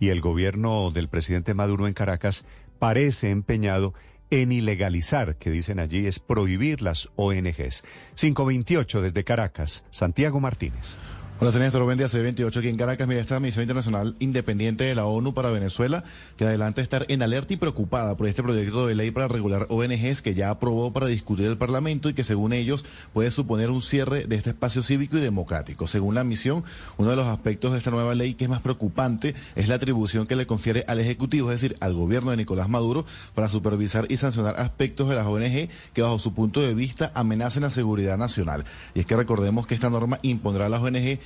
y 0.00 0.08
el 0.08 0.22
gobierno 0.22 0.90
del 0.92 1.10
presidente 1.10 1.52
Maduro 1.52 1.86
en 1.86 1.92
Caracas 1.92 2.46
parece 2.78 3.28
empeñado 3.28 3.92
en 4.30 4.50
ilegalizar, 4.50 5.36
que 5.36 5.50
dicen 5.50 5.78
allí, 5.78 6.06
es 6.06 6.20
prohibir 6.20 6.80
las 6.80 7.10
ONGs. 7.16 7.84
528 8.14 9.02
desde 9.02 9.24
Caracas, 9.24 9.84
Santiago 9.90 10.40
Martínez. 10.40 10.96
Hola, 11.38 11.52
señor. 11.52 11.84
Buen 11.84 11.98
día, 11.98 12.06
C28 12.06 12.56
aquí 12.56 12.68
en 12.68 12.78
Caracas. 12.78 13.06
Mira, 13.06 13.20
esta 13.20 13.38
misión 13.40 13.62
internacional 13.62 14.16
independiente 14.20 14.84
de 14.84 14.94
la 14.94 15.04
ONU 15.04 15.34
para 15.34 15.50
Venezuela, 15.50 16.02
que 16.38 16.46
adelanta 16.46 16.80
estar 16.80 17.04
en 17.08 17.20
alerta 17.20 17.52
y 17.52 17.58
preocupada 17.58 18.16
por 18.16 18.26
este 18.26 18.42
proyecto 18.42 18.86
de 18.86 18.94
ley 18.94 19.10
para 19.10 19.28
regular 19.28 19.66
ONGs 19.68 20.22
que 20.22 20.34
ya 20.34 20.48
aprobó 20.48 20.94
para 20.94 21.08
discutir 21.08 21.44
el 21.44 21.58
Parlamento 21.58 22.08
y 22.08 22.14
que 22.14 22.24
según 22.24 22.54
ellos 22.54 22.86
puede 23.12 23.30
suponer 23.30 23.68
un 23.68 23.82
cierre 23.82 24.24
de 24.24 24.36
este 24.36 24.50
espacio 24.50 24.82
cívico 24.82 25.18
y 25.18 25.20
democrático. 25.20 25.86
Según 25.86 26.14
la 26.14 26.24
misión, 26.24 26.64
uno 26.96 27.10
de 27.10 27.16
los 27.16 27.26
aspectos 27.26 27.72
de 27.72 27.78
esta 27.78 27.90
nueva 27.90 28.14
ley 28.14 28.32
que 28.32 28.44
es 28.44 28.50
más 28.50 28.62
preocupante 28.62 29.34
es 29.56 29.68
la 29.68 29.74
atribución 29.74 30.26
que 30.26 30.36
le 30.36 30.46
confiere 30.46 30.86
al 30.88 31.00
Ejecutivo, 31.00 31.52
es 31.52 31.60
decir, 31.60 31.76
al 31.80 31.92
gobierno 31.92 32.30
de 32.30 32.38
Nicolás 32.38 32.70
Maduro, 32.70 33.04
para 33.34 33.50
supervisar 33.50 34.06
y 34.08 34.16
sancionar 34.16 34.58
aspectos 34.58 35.10
de 35.10 35.16
las 35.16 35.26
ONG 35.26 35.68
que 35.92 36.00
bajo 36.00 36.18
su 36.18 36.32
punto 36.32 36.62
de 36.62 36.72
vista 36.72 37.12
amenacen 37.14 37.60
la 37.60 37.70
seguridad 37.70 38.16
nacional. 38.16 38.64
Y 38.94 39.00
es 39.00 39.06
que 39.06 39.16
recordemos 39.16 39.66
que 39.66 39.74
esta 39.74 39.90
norma 39.90 40.18
impondrá 40.22 40.64
a 40.64 40.68
las 40.70 40.80
ONG 40.80 41.25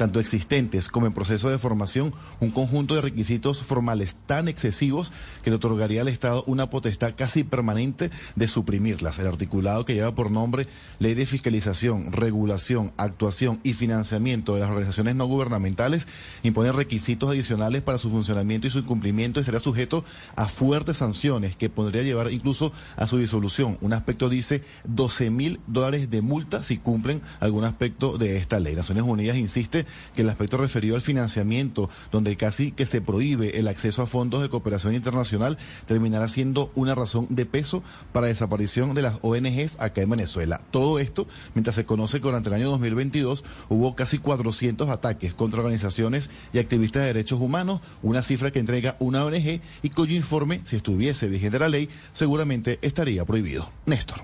tanto 0.00 0.18
existentes 0.18 0.88
como 0.88 1.06
en 1.06 1.12
proceso 1.12 1.50
de 1.50 1.58
formación, 1.58 2.14
un 2.40 2.50
conjunto 2.50 2.94
de 2.94 3.02
requisitos 3.02 3.62
formales 3.62 4.16
tan 4.24 4.48
excesivos 4.48 5.12
que 5.44 5.50
le 5.50 5.56
otorgaría 5.56 6.00
al 6.00 6.08
Estado 6.08 6.42
una 6.46 6.70
potestad 6.70 7.12
casi 7.14 7.44
permanente 7.44 8.10
de 8.34 8.48
suprimirlas. 8.48 9.18
El 9.18 9.26
articulado 9.26 9.84
que 9.84 9.92
lleva 9.92 10.14
por 10.14 10.30
nombre 10.30 10.66
Ley 11.00 11.12
de 11.12 11.26
Fiscalización, 11.26 12.12
Regulación, 12.12 12.94
Actuación 12.96 13.60
y 13.62 13.74
Financiamiento 13.74 14.54
de 14.54 14.60
las 14.60 14.70
Organizaciones 14.70 15.16
No 15.16 15.26
Gubernamentales 15.26 16.06
impone 16.44 16.72
requisitos 16.72 17.28
adicionales 17.28 17.82
para 17.82 17.98
su 17.98 18.08
funcionamiento 18.08 18.68
y 18.68 18.70
su 18.70 18.78
incumplimiento 18.78 19.38
y 19.38 19.44
será 19.44 19.60
sujeto 19.60 20.02
a 20.34 20.48
fuertes 20.48 20.96
sanciones 20.96 21.56
que 21.56 21.68
podría 21.68 22.02
llevar 22.02 22.32
incluso 22.32 22.72
a 22.96 23.06
su 23.06 23.18
disolución. 23.18 23.76
Un 23.82 23.92
aspecto 23.92 24.30
dice 24.30 24.62
12 24.84 25.28
mil 25.28 25.60
dólares 25.66 26.08
de 26.08 26.22
multa 26.22 26.62
si 26.62 26.78
cumplen 26.78 27.20
algún 27.38 27.64
aspecto 27.64 28.16
de 28.16 28.38
esta 28.38 28.60
ley. 28.60 28.74
Naciones 28.74 29.04
Unidas 29.04 29.36
insiste 29.36 29.84
que 30.14 30.22
el 30.22 30.28
aspecto 30.28 30.56
referido 30.56 30.96
al 30.96 31.02
financiamiento, 31.02 31.90
donde 32.10 32.36
casi 32.36 32.72
que 32.72 32.86
se 32.86 33.00
prohíbe 33.00 33.58
el 33.58 33.68
acceso 33.68 34.02
a 34.02 34.06
fondos 34.06 34.42
de 34.42 34.48
cooperación 34.48 34.94
internacional, 34.94 35.58
terminará 35.86 36.28
siendo 36.28 36.70
una 36.74 36.94
razón 36.94 37.26
de 37.30 37.46
peso 37.46 37.82
para 38.12 38.28
desaparición 38.28 38.94
de 38.94 39.02
las 39.02 39.18
ONGs 39.22 39.76
acá 39.80 40.02
en 40.02 40.10
Venezuela. 40.10 40.60
Todo 40.70 40.98
esto 40.98 41.26
mientras 41.54 41.76
se 41.76 41.86
conoce 41.86 42.18
que 42.18 42.26
durante 42.26 42.48
el 42.48 42.56
año 42.56 42.70
2022 42.70 43.44
hubo 43.68 43.94
casi 43.94 44.18
400 44.18 44.88
ataques 44.88 45.34
contra 45.34 45.60
organizaciones 45.60 46.30
y 46.52 46.58
activistas 46.58 47.02
de 47.02 47.08
derechos 47.08 47.40
humanos, 47.40 47.80
una 48.02 48.22
cifra 48.22 48.50
que 48.50 48.58
entrega 48.58 48.96
una 48.98 49.24
ONG 49.24 49.60
y 49.82 49.90
cuyo 49.90 50.16
informe, 50.16 50.60
si 50.64 50.76
estuviese 50.76 51.28
vigente 51.28 51.58
la 51.58 51.68
ley, 51.68 51.88
seguramente 52.12 52.78
estaría 52.82 53.24
prohibido. 53.24 53.70
Néstor. 53.86 54.22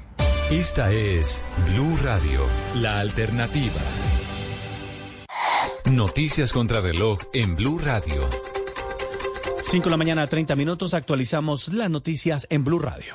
Esta 0.51 0.93
es 0.93 1.43
Blue 1.67 1.97
Radio, 2.05 2.41
la 2.77 3.01
alternativa. 3.01 3.81
Noticias 5.91 6.53
contra 6.53 6.81
reloj 6.81 7.21
en 7.33 7.55
Blue 7.55 7.79
Radio. 7.79 8.29
5 9.63 9.85
de 9.85 9.91
la 9.91 9.97
mañana, 9.97 10.27
30 10.27 10.57
minutos. 10.57 10.95
Actualizamos 10.95 11.69
las 11.69 11.89
noticias 11.89 12.49
en 12.51 12.65
Blue 12.65 12.81
Radio. 12.81 13.15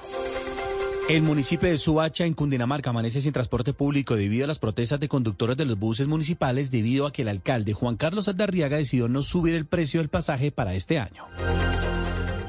El 1.10 1.22
municipio 1.22 1.70
de 1.70 1.78
Suacha, 1.78 2.26
en 2.26 2.34
Cundinamarca, 2.34 2.92
amanece 2.92 3.20
sin 3.20 3.34
transporte 3.34 3.74
público 3.74 4.16
debido 4.16 4.46
a 4.46 4.48
las 4.48 4.58
protestas 4.58 5.02
de 5.02 5.10
conductores 5.10 5.58
de 5.58 5.66
los 5.66 5.78
buses 5.78 6.08
municipales 6.08 6.72
debido 6.72 7.06
a 7.06 7.12
que 7.12 7.24
el 7.24 7.28
alcalde 7.28 7.74
Juan 7.74 7.98
Carlos 7.98 8.30
Aldarriaga 8.30 8.78
decidió 8.78 9.10
no 9.10 9.22
subir 9.22 9.54
el 9.56 9.66
precio 9.66 10.00
del 10.00 10.08
pasaje 10.08 10.54
para 10.54 10.74
este 10.74 10.98
año. 10.98 11.26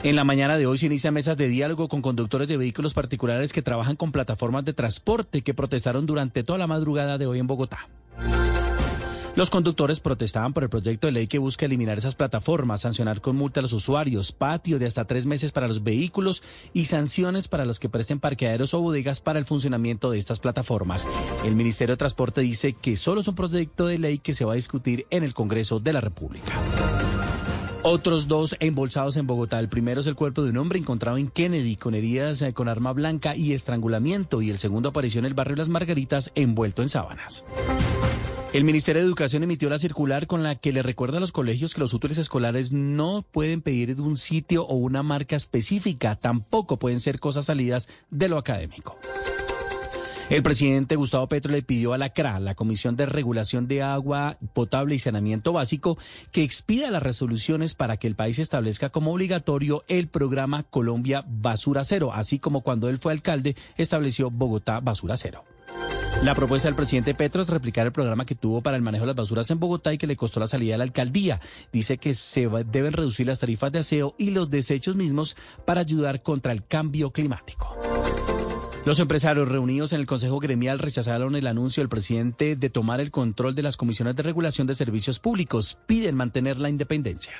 En 0.04 0.14
la 0.14 0.22
mañana 0.22 0.56
de 0.56 0.66
hoy 0.66 0.78
se 0.78 0.86
inician 0.86 1.14
mesas 1.14 1.36
de 1.36 1.48
diálogo 1.48 1.88
con 1.88 2.00
conductores 2.00 2.46
de 2.46 2.56
vehículos 2.56 2.94
particulares 2.94 3.52
que 3.52 3.62
trabajan 3.62 3.96
con 3.96 4.12
plataformas 4.12 4.64
de 4.64 4.72
transporte 4.72 5.42
que 5.42 5.52
protestaron 5.52 6.06
durante 6.06 6.44
toda 6.44 6.60
la 6.60 6.68
madrugada 6.68 7.18
de 7.18 7.26
hoy 7.26 7.40
en 7.40 7.48
Bogotá. 7.48 7.88
Los 9.34 9.48
conductores 9.48 10.00
protestaban 10.00 10.52
por 10.52 10.62
el 10.62 10.68
proyecto 10.68 11.06
de 11.06 11.12
ley 11.12 11.26
que 11.26 11.38
busca 11.38 11.64
eliminar 11.64 11.96
esas 11.96 12.14
plataformas, 12.14 12.82
sancionar 12.82 13.22
con 13.22 13.34
multa 13.34 13.60
a 13.60 13.62
los 13.62 13.72
usuarios, 13.72 14.30
patio 14.30 14.78
de 14.78 14.86
hasta 14.86 15.06
tres 15.06 15.24
meses 15.24 15.52
para 15.52 15.68
los 15.68 15.82
vehículos 15.82 16.42
y 16.74 16.84
sanciones 16.84 17.48
para 17.48 17.64
los 17.64 17.80
que 17.80 17.88
presten 17.88 18.20
parqueaderos 18.20 18.74
o 18.74 18.80
bodegas 18.80 19.22
para 19.22 19.38
el 19.38 19.46
funcionamiento 19.46 20.10
de 20.10 20.18
estas 20.18 20.38
plataformas. 20.38 21.06
El 21.46 21.56
Ministerio 21.56 21.94
de 21.94 21.98
Transporte 21.98 22.42
dice 22.42 22.74
que 22.74 22.98
solo 22.98 23.22
es 23.22 23.28
un 23.28 23.34
proyecto 23.34 23.86
de 23.86 23.98
ley 23.98 24.18
que 24.18 24.34
se 24.34 24.44
va 24.44 24.52
a 24.52 24.56
discutir 24.56 25.06
en 25.08 25.24
el 25.24 25.32
Congreso 25.32 25.80
de 25.80 25.94
la 25.94 26.02
República. 26.02 26.52
Otros 27.84 28.28
dos 28.28 28.54
embolsados 28.60 29.16
en 29.16 29.26
Bogotá. 29.26 29.58
El 29.58 29.70
primero 29.70 30.02
es 30.02 30.06
el 30.06 30.14
cuerpo 30.14 30.42
de 30.42 30.50
un 30.50 30.58
hombre 30.58 30.78
encontrado 30.78 31.16
en 31.16 31.28
Kennedy 31.28 31.76
con 31.76 31.94
heridas 31.94 32.42
eh, 32.42 32.52
con 32.52 32.68
arma 32.68 32.92
blanca 32.92 33.34
y 33.34 33.54
estrangulamiento 33.54 34.42
y 34.42 34.50
el 34.50 34.58
segundo 34.58 34.90
apareció 34.90 35.20
en 35.20 35.24
el 35.24 35.34
barrio 35.34 35.56
Las 35.56 35.70
Margaritas 35.70 36.30
envuelto 36.34 36.82
en 36.82 36.90
sábanas. 36.90 37.44
El 38.52 38.64
Ministerio 38.64 39.00
de 39.00 39.08
Educación 39.08 39.42
emitió 39.42 39.70
la 39.70 39.78
circular 39.78 40.26
con 40.26 40.42
la 40.42 40.56
que 40.56 40.72
le 40.72 40.82
recuerda 40.82 41.16
a 41.16 41.20
los 41.20 41.32
colegios 41.32 41.72
que 41.72 41.80
los 41.80 41.94
útiles 41.94 42.18
escolares 42.18 42.70
no 42.70 43.22
pueden 43.22 43.62
pedir 43.62 43.96
de 43.96 44.02
un 44.02 44.18
sitio 44.18 44.66
o 44.66 44.74
una 44.74 45.02
marca 45.02 45.36
específica, 45.36 46.16
tampoco 46.16 46.78
pueden 46.78 47.00
ser 47.00 47.18
cosas 47.18 47.46
salidas 47.46 47.88
de 48.10 48.28
lo 48.28 48.36
académico. 48.36 48.98
El 50.28 50.42
presidente 50.42 50.96
Gustavo 50.96 51.26
Petro 51.28 51.50
le 51.50 51.62
pidió 51.62 51.94
a 51.94 51.98
la 51.98 52.10
CRA, 52.10 52.40
la 52.40 52.54
Comisión 52.54 52.94
de 52.94 53.06
Regulación 53.06 53.68
de 53.68 53.82
Agua 53.82 54.36
Potable 54.52 54.94
y 54.94 54.98
Saneamiento 54.98 55.54
Básico, 55.54 55.96
que 56.30 56.42
expida 56.42 56.90
las 56.90 57.02
resoluciones 57.02 57.74
para 57.74 57.96
que 57.96 58.06
el 58.06 58.16
país 58.16 58.38
establezca 58.38 58.90
como 58.90 59.14
obligatorio 59.14 59.82
el 59.88 60.08
programa 60.08 60.62
Colombia 60.64 61.24
Basura 61.26 61.86
Cero, 61.86 62.12
así 62.12 62.38
como 62.38 62.60
cuando 62.60 62.90
él 62.90 62.98
fue 62.98 63.12
alcalde 63.12 63.56
estableció 63.78 64.30
Bogotá 64.30 64.80
Basura 64.80 65.16
Cero. 65.16 65.42
La 66.22 66.34
propuesta 66.36 66.68
del 66.68 66.76
presidente 66.76 67.14
Petro 67.14 67.42
es 67.42 67.48
replicar 67.48 67.86
el 67.86 67.92
programa 67.92 68.24
que 68.24 68.36
tuvo 68.36 68.60
para 68.60 68.76
el 68.76 68.82
manejo 68.82 69.02
de 69.02 69.08
las 69.08 69.16
basuras 69.16 69.50
en 69.50 69.58
Bogotá 69.58 69.92
y 69.92 69.98
que 69.98 70.06
le 70.06 70.16
costó 70.16 70.38
la 70.38 70.46
salida 70.46 70.76
a 70.76 70.78
la 70.78 70.84
alcaldía. 70.84 71.40
Dice 71.72 71.98
que 71.98 72.14
se 72.14 72.48
deben 72.70 72.92
reducir 72.92 73.26
las 73.26 73.40
tarifas 73.40 73.72
de 73.72 73.80
aseo 73.80 74.14
y 74.18 74.30
los 74.30 74.48
desechos 74.48 74.94
mismos 74.94 75.36
para 75.64 75.80
ayudar 75.80 76.22
contra 76.22 76.52
el 76.52 76.64
cambio 76.64 77.10
climático. 77.10 77.76
Los 78.84 78.98
empresarios 78.98 79.48
reunidos 79.48 79.92
en 79.92 80.00
el 80.00 80.06
Consejo 80.06 80.40
Gremial 80.40 80.80
rechazaron 80.80 81.36
el 81.36 81.46
anuncio 81.46 81.82
del 81.82 81.88
presidente 81.88 82.56
de 82.56 82.70
tomar 82.70 83.00
el 83.00 83.12
control 83.12 83.54
de 83.54 83.62
las 83.62 83.76
comisiones 83.76 84.16
de 84.16 84.24
regulación 84.24 84.66
de 84.66 84.74
servicios 84.74 85.20
públicos. 85.20 85.78
Piden 85.86 86.16
mantener 86.16 86.58
la 86.58 86.68
independencia. 86.68 87.32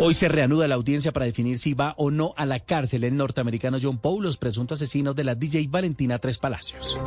Hoy 0.00 0.12
se 0.14 0.28
reanuda 0.28 0.66
la 0.66 0.74
audiencia 0.74 1.12
para 1.12 1.26
definir 1.26 1.56
si 1.58 1.72
va 1.72 1.94
o 1.96 2.10
no 2.10 2.34
a 2.36 2.46
la 2.46 2.58
cárcel 2.58 3.04
el 3.04 3.16
norteamericano 3.16 3.78
John 3.80 3.98
Paul, 3.98 4.24
los 4.24 4.36
presuntos 4.36 4.82
asesinos 4.82 5.14
de 5.14 5.22
la 5.22 5.36
DJ 5.36 5.68
Valentina 5.68 6.18
Tres 6.18 6.36
Palacios. 6.38 6.98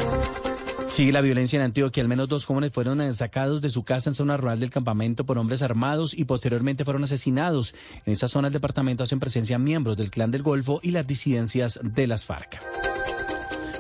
Sigue 0.88 1.12
la 1.12 1.20
violencia 1.20 1.58
en 1.58 1.64
Antioquia. 1.64 2.02
Al 2.02 2.08
menos 2.08 2.30
dos 2.30 2.46
jóvenes 2.46 2.72
fueron 2.72 3.14
sacados 3.14 3.62
de 3.62 3.70
su 3.70 3.84
casa 3.84 4.10
en 4.10 4.16
zona 4.16 4.38
rural 4.38 4.62
del 4.62 4.70
campamento 4.70 5.26
por 5.26 5.38
hombres 5.38 5.62
armados 5.62 6.14
y 6.14 6.24
posteriormente 6.24 6.86
fueron 6.86 7.04
asesinados. 7.04 7.76
En 8.06 8.14
esa 8.14 8.30
zona 8.30 8.48
del 8.48 8.54
departamento 8.54 9.04
hacen 9.04 9.20
presencia 9.20 9.60
miembros 9.60 9.98
del 9.98 10.10
Clan 10.10 10.32
del 10.32 10.44
Golfo 10.44 10.80
y 10.82 10.92
las 10.92 11.06
disidencias 11.06 11.80
de 11.84 12.08
las 12.08 12.26
FARC. 12.26 12.58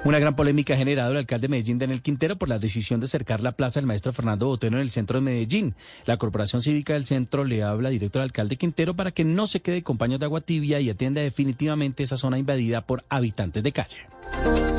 Una 0.03 0.19
gran 0.19 0.35
polémica 0.35 0.73
ha 0.73 0.77
generado 0.77 1.11
el 1.11 1.17
alcalde 1.17 1.47
de 1.47 1.51
Medellín, 1.51 1.79
Daniel 1.79 2.01
Quintero, 2.01 2.37
por 2.37 2.49
la 2.49 2.59
decisión 2.59 2.99
de 2.99 3.07
cercar 3.07 3.41
la 3.41 3.51
plaza 3.51 3.79
del 3.79 3.87
maestro 3.87 4.13
Fernando 4.13 4.47
Botero 4.47 4.77
en 4.77 4.81
el 4.81 4.91
centro 4.91 5.19
de 5.19 5.25
Medellín. 5.25 5.75
La 6.05 6.17
Corporación 6.17 6.61
Cívica 6.61 6.93
del 6.93 7.05
Centro 7.05 7.43
le 7.43 7.63
habla 7.63 7.89
directo 7.89 8.19
al 8.19 8.23
alcalde 8.23 8.57
Quintero 8.57 8.95
para 8.95 9.11
que 9.11 9.25
no 9.25 9.47
se 9.47 9.61
quede 9.61 9.83
con 9.83 9.97
paños 9.97 10.19
de 10.19 10.25
agua 10.25 10.41
tibia 10.41 10.79
y 10.79 10.89
atienda 10.89 11.21
definitivamente 11.21 12.03
esa 12.03 12.17
zona 12.17 12.37
invadida 12.37 12.81
por 12.81 13.03
habitantes 13.09 13.63
de 13.63 13.71
calle. 13.71 14.76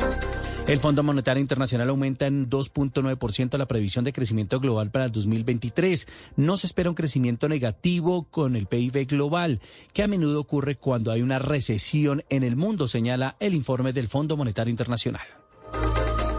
El 0.68 0.80
Fondo 0.80 1.02
Monetario 1.02 1.40
Internacional 1.40 1.88
aumenta 1.88 2.26
en 2.26 2.50
2.9% 2.50 3.56
la 3.56 3.64
previsión 3.64 4.04
de 4.04 4.12
crecimiento 4.12 4.60
global 4.60 4.90
para 4.90 5.06
el 5.06 5.12
2023. 5.12 6.06
No 6.36 6.58
se 6.58 6.66
espera 6.66 6.90
un 6.90 6.94
crecimiento 6.94 7.48
negativo 7.48 8.24
con 8.24 8.54
el 8.54 8.66
PIB 8.66 9.06
global, 9.06 9.62
que 9.94 10.02
a 10.02 10.08
menudo 10.08 10.38
ocurre 10.38 10.76
cuando 10.76 11.10
hay 11.10 11.22
una 11.22 11.38
recesión 11.38 12.22
en 12.28 12.42
el 12.42 12.56
mundo, 12.56 12.86
señala 12.86 13.36
el 13.40 13.54
informe 13.54 13.94
del 13.94 14.08
Fondo 14.08 14.36
Monetario 14.36 14.70
Internacional. 14.70 15.22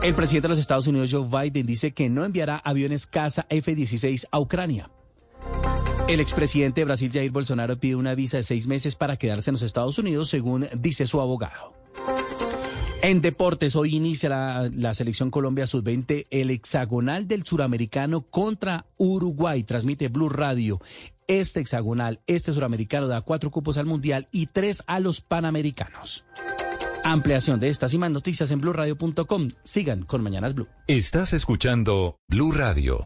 El 0.03 0.13
presidente 0.13 0.47
de 0.47 0.49
los 0.49 0.59
Estados 0.59 0.85
Unidos, 0.85 1.09
Joe 1.11 1.27
Biden, 1.27 1.65
dice 1.65 1.93
que 1.93 2.07
no 2.07 2.23
enviará 2.23 2.57
aviones 2.57 3.07
caza 3.07 3.47
F-16 3.49 4.27
a 4.29 4.39
Ucrania. 4.39 4.91
El 6.07 6.19
expresidente 6.19 6.81
de 6.81 6.85
Brasil, 6.85 7.09
Jair 7.11 7.31
Bolsonaro, 7.31 7.79
pide 7.79 7.95
una 7.95 8.13
visa 8.13 8.37
de 8.37 8.43
seis 8.43 8.67
meses 8.67 8.95
para 8.95 9.17
quedarse 9.17 9.49
en 9.49 9.53
los 9.53 9.63
Estados 9.63 9.97
Unidos, 9.97 10.29
según 10.29 10.67
dice 10.77 11.07
su 11.07 11.19
abogado. 11.19 11.78
En 13.01 13.21
deportes, 13.21 13.77
hoy 13.77 13.95
inicia 13.95 14.69
la, 14.69 14.93
selección 14.93 15.31
Colombia 15.31 15.67
Sub-20, 15.67 16.25
el 16.31 16.51
hexagonal 16.51 17.29
del 17.29 17.43
suramericano 17.45 18.21
contra 18.21 18.85
Uruguay. 18.97 19.63
Transmite 19.63 20.09
Blue 20.09 20.27
Radio. 20.27 20.81
Este 21.27 21.61
hexagonal, 21.61 22.19
este 22.27 22.51
suramericano, 22.51 23.07
da 23.07 23.21
cuatro 23.21 23.51
cupos 23.51 23.77
al 23.77 23.85
Mundial 23.85 24.27
y 24.31 24.47
tres 24.47 24.83
a 24.85 24.99
los 24.99 25.21
Panamericanos. 25.21 26.25
Ampliación 27.05 27.61
de 27.61 27.69
estas 27.69 27.93
y 27.93 27.97
más 27.97 28.11
noticias 28.11 28.51
en 28.51 28.59
BlueRadio.com. 28.59 29.49
Sigan 29.63 30.03
con 30.03 30.21
Mañanas 30.21 30.53
Blue. 30.53 30.67
Estás 30.87 31.31
escuchando 31.31 32.17
Blue 32.27 32.51
Radio. 32.51 33.05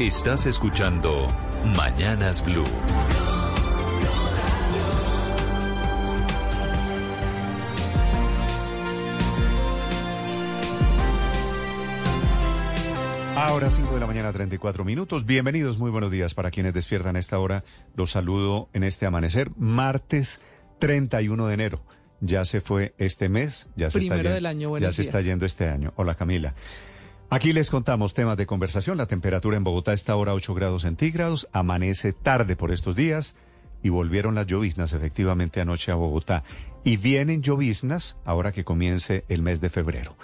Estás 0.00 0.44
escuchando 0.44 1.26
Mañanas 1.74 2.44
Blue. 2.44 2.66
Ahora 13.34 13.70
5 13.70 13.94
de 13.94 14.00
la 14.00 14.06
mañana, 14.06 14.34
34 14.34 14.84
minutos. 14.84 15.24
Bienvenidos, 15.24 15.78
muy 15.78 15.90
buenos 15.90 16.10
días 16.10 16.34
para 16.34 16.50
quienes 16.50 16.74
despiertan 16.74 17.16
a 17.16 17.18
esta 17.18 17.38
hora. 17.38 17.64
Los 17.94 18.10
saludo 18.10 18.68
en 18.74 18.84
este 18.84 19.06
amanecer, 19.06 19.50
martes 19.56 20.42
31 20.78 21.46
de 21.46 21.54
enero. 21.54 21.82
Ya 22.20 22.44
se 22.44 22.60
fue 22.60 22.94
este 22.98 23.30
mes, 23.30 23.68
ya 23.76 23.88
se, 23.88 24.00
está, 24.00 24.16
Primero 24.16 24.34
del 24.34 24.44
año, 24.44 24.76
ya 24.76 24.92
se 24.92 25.00
está 25.00 25.22
yendo 25.22 25.46
este 25.46 25.70
año. 25.70 25.94
Hola 25.96 26.16
Camila. 26.16 26.52
Aquí 27.28 27.52
les 27.52 27.70
contamos 27.70 28.14
temas 28.14 28.36
de 28.36 28.46
conversación. 28.46 28.98
La 28.98 29.06
temperatura 29.06 29.56
en 29.56 29.64
Bogotá 29.64 29.92
está 29.92 30.12
ahora 30.12 30.32
8 30.32 30.54
grados 30.54 30.82
centígrados. 30.82 31.48
Amanece 31.52 32.12
tarde 32.12 32.54
por 32.54 32.70
estos 32.70 32.94
días 32.94 33.34
y 33.82 33.88
volvieron 33.88 34.36
las 34.36 34.46
lloviznas 34.46 34.92
efectivamente 34.92 35.60
anoche 35.60 35.90
a 35.90 35.96
Bogotá. 35.96 36.44
Y 36.84 36.98
vienen 36.98 37.42
lloviznas 37.42 38.16
ahora 38.24 38.52
que 38.52 38.64
comience 38.64 39.24
el 39.28 39.42
mes 39.42 39.60
de 39.60 39.70
febrero. 39.70 40.16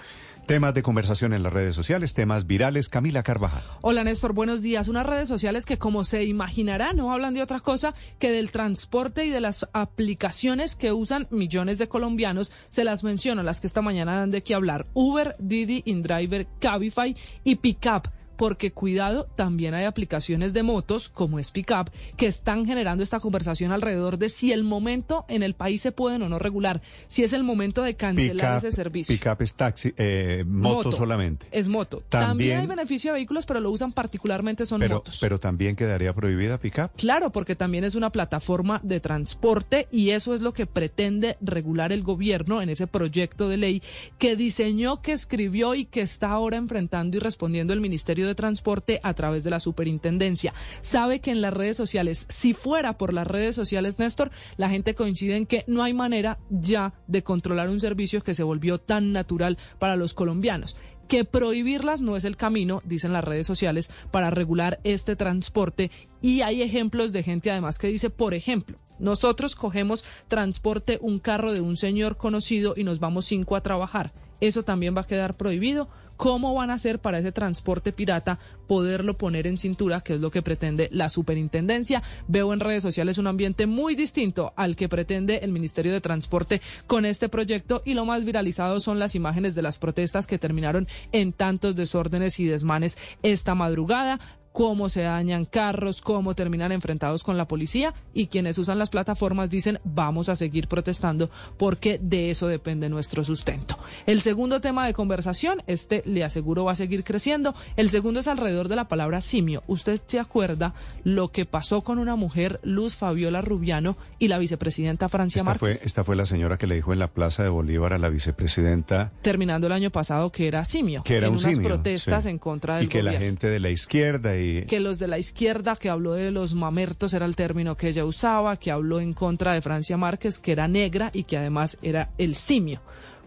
Temas 0.46 0.74
de 0.74 0.82
conversación 0.82 1.32
en 1.32 1.44
las 1.44 1.52
redes 1.52 1.74
sociales, 1.74 2.14
temas 2.14 2.46
virales. 2.46 2.88
Camila 2.88 3.22
Carvajal. 3.22 3.62
Hola 3.80 4.02
Néstor, 4.02 4.32
buenos 4.32 4.60
días. 4.60 4.88
Unas 4.88 5.06
redes 5.06 5.28
sociales 5.28 5.66
que 5.66 5.78
como 5.78 6.02
se 6.02 6.24
imaginará 6.24 6.92
no 6.92 7.12
hablan 7.12 7.34
de 7.34 7.42
otra 7.42 7.60
cosa 7.60 7.94
que 8.18 8.30
del 8.30 8.50
transporte 8.50 9.24
y 9.24 9.30
de 9.30 9.40
las 9.40 9.68
aplicaciones 9.72 10.74
que 10.74 10.92
usan 10.92 11.28
millones 11.30 11.78
de 11.78 11.88
colombianos. 11.88 12.52
Se 12.68 12.82
las 12.82 13.04
menciono, 13.04 13.42
las 13.42 13.60
que 13.60 13.68
esta 13.68 13.82
mañana 13.82 14.16
dan 14.16 14.32
de 14.32 14.42
qué 14.42 14.54
hablar. 14.54 14.86
Uber, 14.94 15.36
Didi, 15.38 15.82
InDriver, 15.86 16.48
Cabify 16.58 17.16
y 17.44 17.56
Pickup. 17.56 18.08
Porque 18.42 18.72
cuidado, 18.72 19.28
también 19.36 19.72
hay 19.72 19.84
aplicaciones 19.84 20.52
de 20.52 20.64
motos, 20.64 21.08
como 21.08 21.38
es 21.38 21.52
Pickup, 21.52 21.90
que 22.16 22.26
están 22.26 22.66
generando 22.66 23.04
esta 23.04 23.20
conversación 23.20 23.70
alrededor 23.70 24.18
de 24.18 24.28
si 24.28 24.50
el 24.50 24.64
momento 24.64 25.24
en 25.28 25.44
el 25.44 25.54
país 25.54 25.80
se 25.80 25.92
pueden 25.92 26.22
o 26.22 26.28
no 26.28 26.40
regular, 26.40 26.82
si 27.06 27.22
es 27.22 27.32
el 27.34 27.44
momento 27.44 27.82
de 27.82 27.94
cancelar 27.94 28.58
ese 28.58 28.72
servicio. 28.72 29.14
Pickup 29.16 29.42
es 29.42 29.54
taxi, 29.54 29.94
eh, 29.96 30.42
moto, 30.44 30.86
Moto. 30.86 30.90
solamente. 30.90 31.46
Es 31.52 31.68
moto. 31.68 32.02
También, 32.08 32.28
También- 32.30 32.58
hay 32.58 32.66
beneficio 32.66 33.12
de 33.12 33.18
vehículos, 33.18 33.46
pero 33.46 33.60
lo 33.60 33.70
usan 33.70 33.92
particularmente 33.92 34.66
son 34.66 34.80
Pero, 34.80 34.96
motos. 34.96 35.18
pero 35.20 35.38
también 35.38 35.76
quedaría 35.76 36.12
prohibida 36.12 36.58
pickup. 36.58 36.96
Claro, 36.96 37.30
porque 37.30 37.54
también 37.54 37.84
es 37.84 37.94
una 37.94 38.10
plataforma 38.10 38.80
de 38.82 38.98
transporte 38.98 39.86
y 39.92 40.10
eso 40.10 40.34
es 40.34 40.40
lo 40.40 40.52
que 40.52 40.66
pretende 40.66 41.36
regular 41.40 41.92
el 41.92 42.02
gobierno 42.02 42.60
en 42.60 42.70
ese 42.70 42.88
proyecto 42.88 43.48
de 43.48 43.56
ley 43.58 43.82
que 44.18 44.34
diseñó, 44.34 45.00
que 45.00 45.12
escribió 45.12 45.76
y 45.76 45.84
que 45.84 46.00
está 46.00 46.30
ahora 46.30 46.56
enfrentando 46.56 47.16
y 47.16 47.20
respondiendo 47.20 47.72
el 47.72 47.80
Ministerio 47.80 48.26
de 48.26 48.31
Transporte 48.34 49.00
a 49.02 49.14
través 49.14 49.44
de 49.44 49.50
la 49.50 49.60
superintendencia. 49.60 50.54
Sabe 50.80 51.20
que 51.20 51.30
en 51.30 51.40
las 51.40 51.54
redes 51.54 51.76
sociales, 51.76 52.26
si 52.28 52.54
fuera 52.54 52.98
por 52.98 53.12
las 53.12 53.26
redes 53.26 53.54
sociales, 53.54 53.98
Néstor, 53.98 54.30
la 54.56 54.68
gente 54.68 54.94
coincide 54.94 55.36
en 55.36 55.46
que 55.46 55.64
no 55.66 55.82
hay 55.82 55.94
manera 55.94 56.38
ya 56.50 56.94
de 57.06 57.22
controlar 57.22 57.68
un 57.68 57.80
servicio 57.80 58.22
que 58.22 58.34
se 58.34 58.42
volvió 58.42 58.78
tan 58.78 59.12
natural 59.12 59.58
para 59.78 59.96
los 59.96 60.14
colombianos 60.14 60.76
que 61.08 61.24
prohibirlas 61.26 62.00
no 62.00 62.16
es 62.16 62.24
el 62.24 62.38
camino, 62.38 62.80
dicen 62.86 63.12
las 63.12 63.24
redes 63.24 63.46
sociales, 63.46 63.90
para 64.10 64.30
regular 64.30 64.80
este 64.82 65.14
transporte. 65.14 65.90
Y 66.22 66.40
hay 66.40 66.62
ejemplos 66.62 67.12
de 67.12 67.22
gente 67.22 67.50
además 67.50 67.78
que 67.78 67.88
dice, 67.88 68.08
por 68.08 68.32
ejemplo, 68.32 68.78
nosotros 68.98 69.54
cogemos 69.54 70.04
transporte, 70.28 70.98
un 71.02 71.18
carro 71.18 71.52
de 71.52 71.60
un 71.60 71.76
señor 71.76 72.16
conocido 72.16 72.72
y 72.76 72.84
nos 72.84 72.98
vamos 72.98 73.26
cinco 73.26 73.56
a 73.56 73.62
trabajar. 73.62 74.14
Eso 74.40 74.62
también 74.62 74.96
va 74.96 75.02
a 75.02 75.06
quedar 75.06 75.36
prohibido. 75.36 75.88
¿Cómo 76.22 76.54
van 76.54 76.70
a 76.70 76.74
hacer 76.74 77.00
para 77.00 77.18
ese 77.18 77.32
transporte 77.32 77.92
pirata 77.92 78.38
poderlo 78.68 79.18
poner 79.18 79.48
en 79.48 79.58
cintura, 79.58 80.02
que 80.02 80.14
es 80.14 80.20
lo 80.20 80.30
que 80.30 80.40
pretende 80.40 80.88
la 80.92 81.08
superintendencia? 81.08 82.00
Veo 82.28 82.52
en 82.52 82.60
redes 82.60 82.84
sociales 82.84 83.18
un 83.18 83.26
ambiente 83.26 83.66
muy 83.66 83.96
distinto 83.96 84.52
al 84.54 84.76
que 84.76 84.88
pretende 84.88 85.40
el 85.42 85.50
Ministerio 85.50 85.92
de 85.92 86.00
Transporte 86.00 86.62
con 86.86 87.06
este 87.06 87.28
proyecto 87.28 87.82
y 87.84 87.94
lo 87.94 88.04
más 88.04 88.24
viralizado 88.24 88.78
son 88.78 89.00
las 89.00 89.16
imágenes 89.16 89.56
de 89.56 89.62
las 89.62 89.78
protestas 89.78 90.28
que 90.28 90.38
terminaron 90.38 90.86
en 91.10 91.32
tantos 91.32 91.74
desórdenes 91.74 92.38
y 92.38 92.46
desmanes 92.46 92.98
esta 93.24 93.56
madrugada 93.56 94.20
cómo 94.52 94.88
se 94.88 95.02
dañan 95.02 95.44
carros, 95.44 96.02
cómo 96.02 96.34
terminan 96.34 96.72
enfrentados 96.72 97.24
con 97.24 97.36
la 97.36 97.48
policía 97.48 97.94
y 98.14 98.26
quienes 98.26 98.58
usan 98.58 98.78
las 98.78 98.90
plataformas 98.90 99.50
dicen 99.50 99.80
vamos 99.84 100.28
a 100.28 100.36
seguir 100.36 100.68
protestando 100.68 101.30
porque 101.58 101.98
de 102.02 102.30
eso 102.30 102.46
depende 102.46 102.88
nuestro 102.88 103.24
sustento. 103.24 103.78
El 104.06 104.20
segundo 104.20 104.60
tema 104.60 104.86
de 104.86 104.94
conversación, 104.94 105.62
este 105.66 106.02
le 106.06 106.24
aseguro 106.24 106.64
va 106.64 106.72
a 106.72 106.76
seguir 106.76 107.04
creciendo, 107.04 107.54
el 107.76 107.90
segundo 107.90 108.20
es 108.20 108.28
alrededor 108.28 108.68
de 108.68 108.76
la 108.76 108.88
palabra 108.88 109.20
simio. 109.20 109.62
¿Usted 109.66 110.00
se 110.06 110.20
acuerda 110.20 110.74
lo 111.04 111.28
que 111.28 111.46
pasó 111.46 111.82
con 111.82 111.98
una 111.98 112.16
mujer, 112.16 112.60
Luz 112.62 112.96
Fabiola 112.96 113.40
Rubiano 113.40 113.96
y 114.18 114.28
la 114.28 114.38
vicepresidenta 114.38 115.08
Francia 115.08 115.40
Esta 115.40 115.54
fue, 115.54 115.70
esta 115.70 116.04
fue 116.04 116.16
la 116.16 116.26
señora 116.26 116.58
que 116.58 116.66
le 116.66 116.74
dijo 116.74 116.92
en 116.92 116.98
la 116.98 117.08
Plaza 117.08 117.42
de 117.42 117.48
Bolívar 117.48 117.92
a 117.92 117.98
la 117.98 118.08
vicepresidenta 118.08 119.12
Terminando 119.22 119.66
el 119.66 119.72
año 119.72 119.90
pasado 119.90 120.30
que 120.30 120.48
era 120.48 120.64
simio, 120.64 121.02
que 121.02 121.16
era 121.16 121.26
en 121.26 121.32
un 121.32 121.38
unas 121.38 121.54
simio, 121.54 121.68
protestas 121.68 122.24
sí. 122.24 122.30
en 122.30 122.38
contra 122.38 122.76
del 122.76 122.86
y 122.86 122.88
que 122.88 122.98
gobierno. 122.98 123.18
la 123.20 123.24
gente 123.24 123.48
de 123.48 123.60
la 123.60 123.70
izquierda 123.70 124.36
y 124.36 124.41
que 124.68 124.80
los 124.80 124.98
de 124.98 125.08
la 125.08 125.18
izquierda, 125.18 125.76
que 125.76 125.90
habló 125.90 126.12
de 126.12 126.30
los 126.30 126.54
mamertos, 126.54 127.14
era 127.14 127.26
el 127.26 127.36
término 127.36 127.76
que 127.76 127.88
ella 127.88 128.04
usaba, 128.04 128.56
que 128.56 128.70
habló 128.70 129.00
en 129.00 129.12
contra 129.12 129.52
de 129.52 129.62
Francia 129.62 129.96
Márquez, 129.96 130.38
que 130.38 130.52
era 130.52 130.68
negra 130.68 131.10
y 131.12 131.24
que 131.24 131.36
además 131.36 131.78
era 131.82 132.10
el 132.18 132.34
simio. 132.34 132.80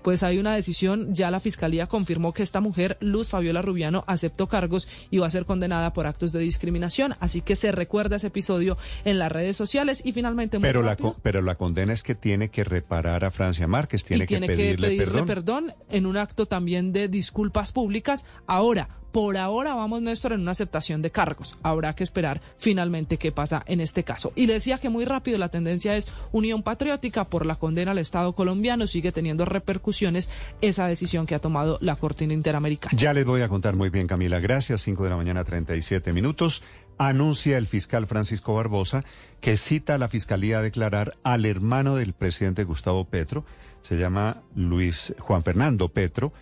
Pues 0.05 0.21
hay 0.21 0.37
una 0.37 0.53
decisión, 0.53 1.15
ya 1.15 1.31
la 1.31 1.39
fiscalía 1.39 1.87
confirmó 1.87 2.31
que 2.31 2.43
esta 2.43 2.61
mujer, 2.61 2.95
Luz 2.99 3.29
Fabiola 3.29 3.63
Rubiano, 3.63 4.03
aceptó 4.05 4.47
cargos 4.47 4.87
y 5.09 5.17
va 5.17 5.25
a 5.25 5.31
ser 5.31 5.45
condenada 5.45 5.93
por 5.93 6.05
actos 6.05 6.31
de 6.31 6.41
discriminación. 6.41 7.15
Así 7.19 7.41
que 7.41 7.55
se 7.55 7.71
recuerda 7.71 8.17
ese 8.17 8.27
episodio 8.27 8.77
en 9.03 9.17
las 9.17 9.31
redes 9.31 9.57
sociales 9.57 10.05
y 10.05 10.11
finalmente 10.11 10.59
muy 10.59 10.67
pero 10.67 10.83
la 10.83 10.91
rápido, 10.91 11.15
pero 11.23 11.41
la 11.41 11.55
condena 11.55 11.91
es 11.91 12.03
que 12.03 12.13
tiene 12.13 12.49
que 12.49 12.63
reparar 12.63 13.25
a 13.25 13.31
Francia 13.31 13.65
Márquez, 13.65 14.03
tiene, 14.03 14.25
y 14.25 14.27
tiene 14.27 14.45
que 14.45 14.55
pedirle, 14.55 14.95
perdón. 14.95 15.25
perdón 15.25 15.73
en 15.89 16.05
un 16.05 16.17
acto 16.17 16.45
también 16.45 16.93
de 16.93 17.07
disculpas 17.07 17.71
públicas. 17.71 18.27
Ahora, 18.45 18.99
por 19.15 19.37
ahora 19.37 19.75
vamos, 19.75 20.01
Néstor, 20.01 20.33
en 20.33 20.41
una 20.41 20.51
aceptación 20.51 21.01
de 21.01 21.09
cargos. 21.09 21.55
Habrá 21.63 21.95
que 21.95 22.03
esperar 22.03 22.41
finalmente 22.57 23.15
qué 23.15 23.31
pasa 23.31 23.63
en 23.65 23.79
este 23.79 24.03
caso. 24.03 24.33
Y 24.35 24.45
decía 24.45 24.77
que 24.77 24.89
muy 24.89 25.05
rápido 25.05 25.37
la 25.37 25.47
tendencia 25.47 25.95
es 25.95 26.09
unión 26.33 26.63
patriótica 26.63 27.23
por 27.23 27.45
la 27.45 27.55
condena 27.55 27.91
al 27.91 27.99
Estado 27.99 28.33
colombiano. 28.33 28.87
Sigue 28.87 29.13
teniendo 29.13 29.45
repercusiones 29.45 30.29
esa 30.59 30.85
decisión 30.87 31.27
que 31.27 31.33
ha 31.33 31.39
tomado 31.39 31.77
la 31.79 31.95
Corte 31.95 32.25
Interamericana. 32.25 32.97
Ya 32.97 33.13
les 33.13 33.23
voy 33.23 33.41
a 33.41 33.47
contar 33.47 33.77
muy 33.77 33.89
bien, 33.89 34.05
Camila. 34.05 34.41
Gracias. 34.41 34.81
5 34.81 35.05
de 35.05 35.09
la 35.09 35.15
mañana, 35.15 35.45
37 35.45 36.11
minutos. 36.11 36.61
Anuncia 36.97 37.57
el 37.57 37.67
fiscal 37.67 38.07
Francisco 38.07 38.53
Barbosa 38.53 39.05
que 39.39 39.55
cita 39.55 39.95
a 39.95 39.97
la 39.97 40.09
fiscalía 40.09 40.59
a 40.59 40.61
declarar 40.61 41.15
al 41.23 41.45
hermano 41.45 41.95
del 41.95 42.11
presidente 42.11 42.65
Gustavo 42.65 43.05
Petro, 43.05 43.45
se 43.81 43.95
llama 43.95 44.41
Luis 44.55 45.13
Juan 45.19 45.43
Fernando 45.43 45.87
Petro, 45.87 46.33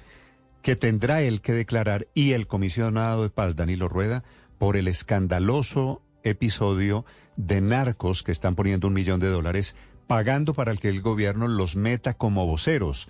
que 0.64 0.76
tendrá 0.76 1.22
él 1.22 1.42
que 1.42 1.54
declarar 1.54 2.08
y 2.16 2.32
el 2.32 2.48
comisionado 2.48 3.22
de 3.22 3.30
paz 3.30 3.56
Danilo 3.56 3.90
Rueda 3.90 4.24
por 4.58 4.78
el 4.78 4.88
escandaloso 4.88 6.02
episodio 6.24 7.06
de 7.36 7.60
narcos 7.62 8.24
que 8.24 8.32
están 8.32 8.56
poniendo 8.56 8.88
un 8.88 8.94
millón 8.94 9.20
de 9.20 9.28
dólares 9.28 9.76
pagando 10.08 10.54
para 10.54 10.76
que 10.76 10.88
el 10.88 11.02
gobierno 11.02 11.48
los 11.48 11.76
meta 11.76 12.14
como 12.14 12.46
voceros, 12.46 13.10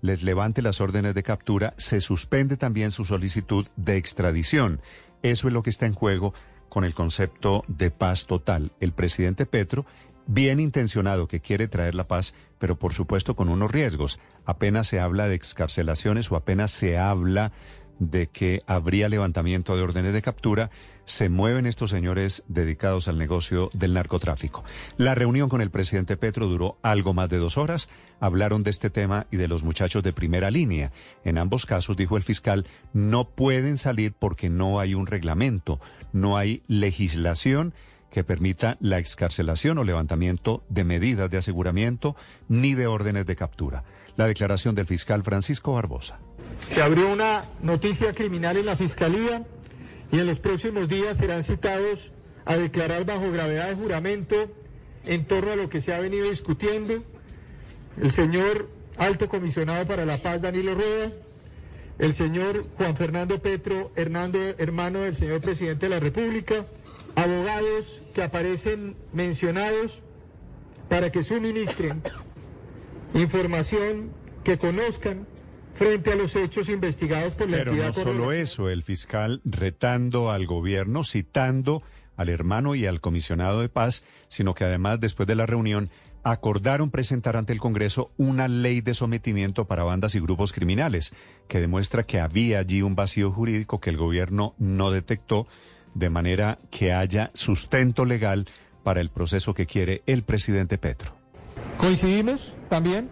les 0.00 0.22
levante 0.22 0.62
las 0.62 0.80
órdenes 0.80 1.14
de 1.14 1.22
captura, 1.22 1.74
se 1.76 2.00
suspende 2.00 2.56
también 2.56 2.90
su 2.90 3.04
solicitud 3.04 3.66
de 3.76 3.96
extradición. 3.96 4.80
Eso 5.22 5.48
es 5.48 5.54
lo 5.54 5.62
que 5.62 5.70
está 5.70 5.86
en 5.86 5.94
juego 5.94 6.34
con 6.70 6.84
el 6.84 6.94
concepto 6.94 7.64
de 7.68 7.90
paz 7.90 8.26
total. 8.26 8.72
El 8.80 8.92
presidente 8.92 9.46
Petro, 9.46 9.86
bien 10.26 10.60
intencionado 10.60 11.28
que 11.28 11.40
quiere 11.40 11.68
traer 11.68 11.94
la 11.94 12.08
paz, 12.08 12.34
pero 12.58 12.78
por 12.78 12.94
supuesto 12.94 13.36
con 13.36 13.48
unos 13.48 13.70
riesgos. 13.70 14.20
Apenas 14.44 14.88
se 14.88 15.00
habla 15.00 15.28
de 15.28 15.34
excarcelaciones 15.34 16.30
o 16.30 16.36
apenas 16.36 16.70
se 16.70 16.98
habla 16.98 17.52
de 17.98 18.26
que 18.26 18.60
habría 18.66 19.08
levantamiento 19.08 19.76
de 19.76 19.82
órdenes 19.82 20.12
de 20.12 20.22
captura, 20.22 20.70
se 21.04 21.28
mueven 21.28 21.66
estos 21.66 21.90
señores 21.90 22.42
dedicados 22.48 23.08
al 23.08 23.18
negocio 23.18 23.70
del 23.72 23.94
narcotráfico. 23.94 24.64
La 24.96 25.14
reunión 25.14 25.48
con 25.48 25.60
el 25.60 25.70
presidente 25.70 26.16
Petro 26.16 26.46
duró 26.46 26.78
algo 26.82 27.14
más 27.14 27.28
de 27.28 27.38
dos 27.38 27.58
horas. 27.58 27.88
Hablaron 28.20 28.62
de 28.62 28.70
este 28.70 28.90
tema 28.90 29.26
y 29.30 29.36
de 29.36 29.48
los 29.48 29.62
muchachos 29.62 30.02
de 30.02 30.12
primera 30.12 30.50
línea. 30.50 30.92
En 31.24 31.38
ambos 31.38 31.66
casos, 31.66 31.96
dijo 31.96 32.16
el 32.16 32.22
fiscal, 32.22 32.66
no 32.92 33.28
pueden 33.28 33.78
salir 33.78 34.12
porque 34.12 34.48
no 34.48 34.80
hay 34.80 34.94
un 34.94 35.06
reglamento, 35.06 35.80
no 36.12 36.36
hay 36.36 36.62
legislación 36.66 37.74
que 38.14 38.22
permita 38.22 38.76
la 38.80 39.00
excarcelación 39.00 39.76
o 39.78 39.82
levantamiento 39.82 40.62
de 40.68 40.84
medidas 40.84 41.28
de 41.30 41.38
aseguramiento 41.38 42.14
ni 42.46 42.74
de 42.74 42.86
órdenes 42.86 43.26
de 43.26 43.34
captura. 43.34 43.82
La 44.16 44.28
declaración 44.28 44.76
del 44.76 44.86
fiscal 44.86 45.24
Francisco 45.24 45.72
Barbosa. 45.72 46.20
Se 46.68 46.80
abrió 46.80 47.12
una 47.12 47.42
noticia 47.60 48.14
criminal 48.14 48.56
en 48.56 48.66
la 48.66 48.76
Fiscalía 48.76 49.44
y 50.12 50.20
en 50.20 50.28
los 50.28 50.38
próximos 50.38 50.88
días 50.88 51.16
serán 51.16 51.42
citados 51.42 52.12
a 52.44 52.56
declarar 52.56 53.04
bajo 53.04 53.32
gravedad 53.32 53.70
de 53.70 53.74
juramento 53.74 54.48
en 55.04 55.24
torno 55.24 55.50
a 55.50 55.56
lo 55.56 55.68
que 55.68 55.80
se 55.80 55.92
ha 55.92 55.98
venido 55.98 56.30
discutiendo 56.30 57.02
el 58.00 58.12
señor 58.12 58.70
alto 58.96 59.28
comisionado 59.28 59.86
para 59.86 60.06
la 60.06 60.18
paz 60.18 60.40
Danilo 60.40 60.76
Rueda, 60.76 61.10
el 61.98 62.14
señor 62.14 62.64
Juan 62.76 62.96
Fernando 62.96 63.42
Petro 63.42 63.90
Hernando, 63.96 64.38
hermano 64.56 65.00
del 65.00 65.16
señor 65.16 65.40
presidente 65.40 65.86
de 65.86 65.90
la 65.90 65.98
República, 65.98 66.64
abogados 67.16 68.03
que 68.14 68.22
aparecen 68.22 68.96
mencionados 69.12 70.00
para 70.88 71.10
que 71.12 71.22
suministren 71.22 72.02
información 73.12 74.10
que 74.42 74.56
conozcan 74.56 75.26
frente 75.74 76.12
a 76.12 76.16
los 76.16 76.36
hechos 76.36 76.68
investigados 76.68 77.34
por 77.34 77.50
la 77.50 77.58
Pero 77.58 77.72
entidad 77.72 77.88
no 77.88 77.92
solo 77.92 78.32
eso, 78.32 78.70
el 78.70 78.82
fiscal 78.82 79.40
retando 79.44 80.30
al 80.30 80.46
gobierno, 80.46 81.04
citando 81.04 81.82
al 82.16 82.28
hermano 82.28 82.74
y 82.76 82.86
al 82.86 83.00
comisionado 83.00 83.60
de 83.60 83.68
paz, 83.68 84.04
sino 84.28 84.54
que 84.54 84.64
además 84.64 85.00
después 85.00 85.26
de 85.26 85.34
la 85.34 85.46
reunión 85.46 85.90
acordaron 86.22 86.90
presentar 86.90 87.36
ante 87.36 87.52
el 87.52 87.60
Congreso 87.60 88.12
una 88.16 88.48
ley 88.48 88.80
de 88.80 88.94
sometimiento 88.94 89.66
para 89.66 89.82
bandas 89.82 90.14
y 90.14 90.20
grupos 90.20 90.52
criminales, 90.52 91.12
que 91.48 91.60
demuestra 91.60 92.04
que 92.04 92.20
había 92.20 92.60
allí 92.60 92.82
un 92.82 92.94
vacío 92.94 93.30
jurídico 93.30 93.80
que 93.80 93.90
el 93.90 93.98
gobierno 93.98 94.54
no 94.58 94.90
detectó, 94.90 95.46
de 95.94 96.10
manera 96.10 96.58
que 96.70 96.92
haya 96.92 97.30
sustento 97.34 98.04
legal 98.04 98.46
para 98.82 99.00
el 99.00 99.10
proceso 99.10 99.54
que 99.54 99.66
quiere 99.66 100.02
el 100.06 100.22
presidente 100.22 100.78
Petro. 100.78 101.14
Coincidimos 101.78 102.54
también 102.68 103.08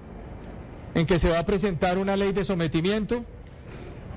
en 0.95 1.07
que 1.07 1.19
se 1.19 1.31
va 1.31 1.39
a 1.39 1.47
presentar 1.47 1.99
una 1.99 2.17
ley 2.17 2.33
de 2.33 2.45
sometimiento 2.45 3.25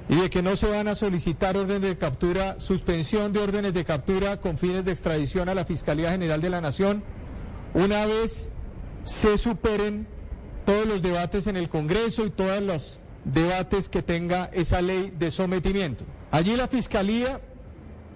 y 0.09 0.15
de 0.15 0.29
que 0.29 0.43
no 0.43 0.55
se 0.55 0.69
van 0.69 0.87
a 0.87 0.95
solicitar 0.95 1.57
órdenes 1.57 1.81
de 1.81 1.97
captura, 1.97 2.59
suspensión 2.59 3.33
de 3.33 3.39
órdenes 3.39 3.73
de 3.73 3.85
captura 3.85 4.37
con 4.39 4.57
fines 4.57 4.85
de 4.85 4.91
extradición 4.91 5.49
a 5.49 5.55
la 5.55 5.65
Fiscalía 5.65 6.11
General 6.11 6.41
de 6.41 6.49
la 6.49 6.61
Nación, 6.61 7.03
una 7.73 8.05
vez 8.05 8.51
se 9.03 9.37
superen 9.37 10.07
todos 10.65 10.85
los 10.85 11.01
debates 11.01 11.47
en 11.47 11.57
el 11.57 11.69
Congreso 11.69 12.25
y 12.25 12.29
todos 12.29 12.61
los 12.61 12.99
debates 13.23 13.89
que 13.89 14.03
tenga 14.03 14.45
esa 14.53 14.81
ley 14.81 15.11
de 15.17 15.31
sometimiento. 15.31 16.05
Allí 16.31 16.55
la 16.55 16.67
Fiscalía 16.67 17.39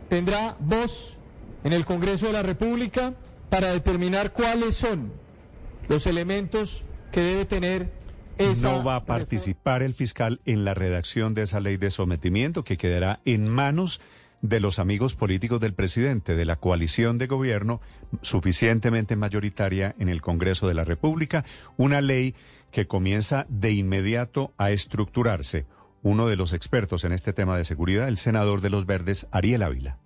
tendrá 0.09 0.57
voz 0.59 1.17
en 1.63 1.73
el 1.73 1.85
Congreso 1.85 2.27
de 2.27 2.33
la 2.33 2.43
República 2.43 3.13
para 3.49 3.71
determinar 3.71 4.33
cuáles 4.33 4.75
son 4.75 5.11
los 5.87 6.05
elementos 6.05 6.83
que 7.11 7.21
debe 7.21 7.45
tener 7.45 7.91
esa 8.37 8.71
No 8.71 8.83
va 8.83 8.95
a 8.95 9.05
participar 9.05 9.83
el 9.83 9.93
fiscal 9.93 10.39
en 10.45 10.63
la 10.63 10.73
redacción 10.73 11.33
de 11.33 11.43
esa 11.43 11.59
ley 11.59 11.77
de 11.77 11.91
sometimiento 11.91 12.63
que 12.63 12.77
quedará 12.77 13.19
en 13.25 13.47
manos 13.47 13.99
de 14.41 14.61
los 14.61 14.79
amigos 14.79 15.15
políticos 15.15 15.59
del 15.59 15.73
presidente, 15.73 16.35
de 16.35 16.45
la 16.45 16.55
coalición 16.55 17.17
de 17.17 17.27
gobierno 17.27 17.81
suficientemente 18.21 19.17
mayoritaria 19.17 19.95
en 19.99 20.07
el 20.07 20.21
Congreso 20.21 20.67
de 20.67 20.73
la 20.73 20.85
República, 20.85 21.43
una 21.75 21.99
ley 21.99 22.35
que 22.71 22.87
comienza 22.87 23.45
de 23.49 23.71
inmediato 23.71 24.53
a 24.57 24.71
estructurarse. 24.71 25.65
Uno 26.01 26.27
de 26.27 26.37
los 26.37 26.53
expertos 26.53 27.03
en 27.03 27.11
este 27.11 27.33
tema 27.33 27.57
de 27.57 27.65
seguridad, 27.65 28.07
el 28.07 28.17
senador 28.17 28.61
de 28.61 28.69
los 28.69 28.85
Verdes, 28.85 29.27
Ariel 29.31 29.63
Ávila. 29.63 29.97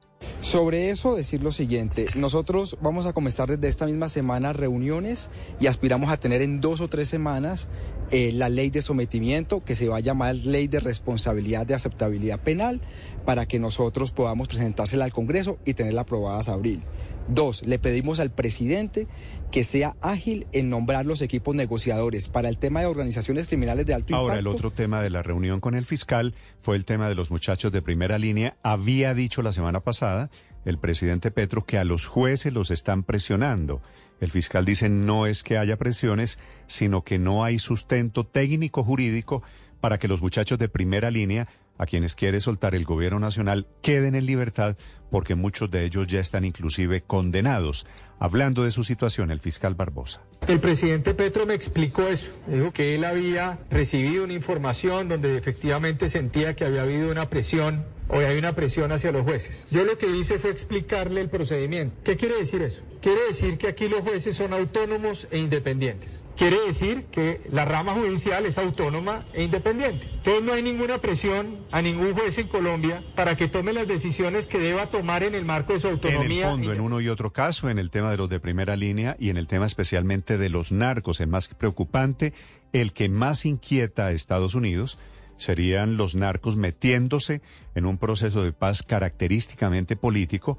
Sobre 0.41 0.89
eso 0.89 1.15
decir 1.15 1.41
lo 1.41 1.51
siguiente, 1.51 2.05
nosotros 2.15 2.77
vamos 2.81 3.05
a 3.05 3.13
comenzar 3.13 3.49
desde 3.49 3.67
esta 3.69 3.85
misma 3.85 4.09
semana 4.09 4.51
reuniones 4.51 5.29
y 5.59 5.67
aspiramos 5.67 6.09
a 6.09 6.17
tener 6.17 6.41
en 6.41 6.59
dos 6.59 6.81
o 6.81 6.89
tres 6.89 7.07
semanas 7.07 7.69
eh, 8.11 8.31
la 8.33 8.49
ley 8.49 8.69
de 8.69 8.81
sometimiento 8.81 9.63
que 9.63 9.75
se 9.75 9.87
va 9.87 9.97
a 9.97 10.01
llamar 10.01 10.35
ley 10.35 10.67
de 10.67 10.81
responsabilidad 10.81 11.65
de 11.65 11.75
aceptabilidad 11.75 12.39
penal 12.41 12.81
para 13.25 13.45
que 13.45 13.59
nosotros 13.59 14.11
podamos 14.11 14.47
presentársela 14.47 15.05
al 15.05 15.13
Congreso 15.13 15.57
y 15.65 15.73
tenerla 15.73 16.01
aprobada 16.01 16.39
hasta 16.39 16.53
abril. 16.53 16.83
Dos, 17.27 17.65
le 17.65 17.79
pedimos 17.79 18.19
al 18.19 18.31
presidente 18.31 19.07
que 19.49 19.63
sea 19.63 19.95
ágil 20.01 20.45
en 20.51 20.69
nombrar 20.69 21.05
los 21.05 21.21
equipos 21.21 21.55
negociadores 21.55 22.27
para 22.27 22.49
el 22.49 22.57
tema 22.57 22.81
de 22.81 22.87
organizaciones 22.87 23.47
criminales 23.47 23.85
de 23.85 23.93
alto 23.93 24.15
Ahora, 24.15 24.33
el 24.33 24.41
impacto. 24.41 24.57
otro 24.57 24.71
tema 24.71 25.01
de 25.01 25.09
la 25.09 25.23
reunión 25.23 25.61
con 25.61 25.75
el 25.75 25.85
fiscal 25.85 26.35
fue 26.61 26.75
el 26.75 26.85
tema 26.85 27.07
de 27.07 27.15
los 27.15 27.31
muchachos 27.31 27.71
de 27.71 27.81
primera 27.81 28.17
línea. 28.17 28.57
Había 28.61 29.13
dicho 29.13 29.41
la 29.41 29.53
semana 29.53 29.79
pasada 29.79 30.29
el 30.65 30.77
presidente 30.77 31.31
Petro 31.31 31.65
que 31.65 31.77
a 31.77 31.83
los 31.83 32.05
jueces 32.05 32.53
los 32.53 32.71
están 32.71 33.03
presionando. 33.03 33.81
El 34.19 34.31
fiscal 34.31 34.65
dice 34.65 34.89
no 34.89 35.25
es 35.25 35.43
que 35.43 35.57
haya 35.57 35.77
presiones, 35.77 36.39
sino 36.67 37.03
que 37.03 37.19
no 37.19 37.43
hay 37.43 37.59
sustento 37.59 38.25
técnico 38.25 38.83
jurídico 38.83 39.43
para 39.81 39.97
que 39.97 40.07
los 40.07 40.21
muchachos 40.21 40.57
de 40.59 40.69
primera 40.69 41.11
línea, 41.11 41.49
a 41.77 41.85
quienes 41.85 42.15
quiere 42.15 42.39
soltar 42.39 42.75
el 42.75 42.85
gobierno 42.85 43.19
nacional, 43.19 43.67
queden 43.81 44.15
en 44.15 44.25
libertad 44.25 44.77
porque 45.09 45.35
muchos 45.35 45.69
de 45.69 45.85
ellos 45.85 46.07
ya 46.07 46.19
están 46.19 46.45
inclusive 46.45 47.01
condenados. 47.01 47.85
Hablando 48.23 48.63
de 48.63 48.71
su 48.71 48.85
situación, 48.85 49.31
el 49.31 49.41
fiscal 49.41 49.75
Barbosa. 49.75 50.21
El 50.47 50.61
presidente 50.61 51.13
Petro 51.13 51.45
me 51.45 51.55
explicó 51.55 52.03
eso. 52.07 52.31
Dijo 52.47 52.71
que 52.71 52.95
él 52.95 53.03
había 53.03 53.59
recibido 53.69 54.23
una 54.23 54.31
información 54.31 55.09
donde 55.09 55.37
efectivamente 55.37 56.07
sentía 56.07 56.55
que 56.55 56.63
había 56.63 56.83
habido 56.83 57.11
una 57.11 57.29
presión 57.29 57.83
o 58.07 58.19
hay 58.19 58.37
una 58.37 58.53
presión 58.53 58.93
hacia 58.93 59.11
los 59.11 59.23
jueces. 59.23 59.67
Yo 59.71 59.83
lo 59.83 59.97
que 59.97 60.07
hice 60.07 60.39
fue 60.39 60.51
explicarle 60.51 61.19
el 61.19 61.29
procedimiento. 61.29 61.95
¿Qué 62.05 62.15
quiere 62.15 62.37
decir 62.37 62.61
eso? 62.61 62.81
Quiere 63.01 63.19
decir 63.27 63.57
que 63.57 63.67
aquí 63.67 63.89
los 63.89 64.01
jueces 64.01 64.37
son 64.37 64.53
autónomos 64.53 65.27
e 65.31 65.39
independientes. 65.39 66.23
Quiere 66.37 66.57
decir 66.65 67.05
que 67.11 67.41
la 67.51 67.65
rama 67.65 67.93
judicial 67.93 68.45
es 68.45 68.57
autónoma 68.57 69.25
e 69.33 69.43
independiente. 69.43 70.09
Entonces 70.15 70.43
no 70.43 70.53
hay 70.53 70.63
ninguna 70.63 70.99
presión 70.99 71.59
a 71.71 71.81
ningún 71.81 72.13
juez 72.13 72.37
en 72.37 72.47
Colombia 72.47 73.03
para 73.15 73.35
que 73.35 73.47
tome 73.47 73.73
las 73.73 73.87
decisiones 73.87 74.47
que 74.47 74.57
deba 74.59 74.87
tomar 74.87 75.23
en 75.23 75.35
el 75.35 75.43
marco 75.45 75.73
de 75.73 75.79
su 75.79 75.87
En 75.87 75.93
el 75.93 75.99
autonomía. 76.05 76.49
fondo, 76.49 76.73
en 76.73 76.81
uno 76.81 77.01
y 77.01 77.09
otro 77.09 77.31
caso, 77.33 77.69
en 77.69 77.77
el 77.77 77.89
tema 77.89 78.11
de 78.11 78.12
los 78.17 78.29
de 78.29 78.39
primera 78.39 78.75
línea 78.75 79.15
y 79.19 79.29
en 79.29 79.37
el 79.37 79.47
tema 79.47 79.65
especialmente 79.65 80.37
de 80.37 80.49
los 80.49 80.71
narcos, 80.71 81.19
el 81.21 81.27
más 81.27 81.47
preocupante, 81.49 82.33
el 82.71 82.93
que 82.93 83.09
más 83.09 83.45
inquieta 83.45 84.07
a 84.07 84.11
Estados 84.11 84.55
Unidos, 84.55 84.99
serían 85.37 85.97
los 85.97 86.15
narcos 86.15 86.55
metiéndose 86.55 87.41
en 87.75 87.85
un 87.85 87.97
proceso 87.97 88.43
de 88.43 88.53
paz 88.53 88.83
característicamente 88.83 89.95
político. 89.95 90.57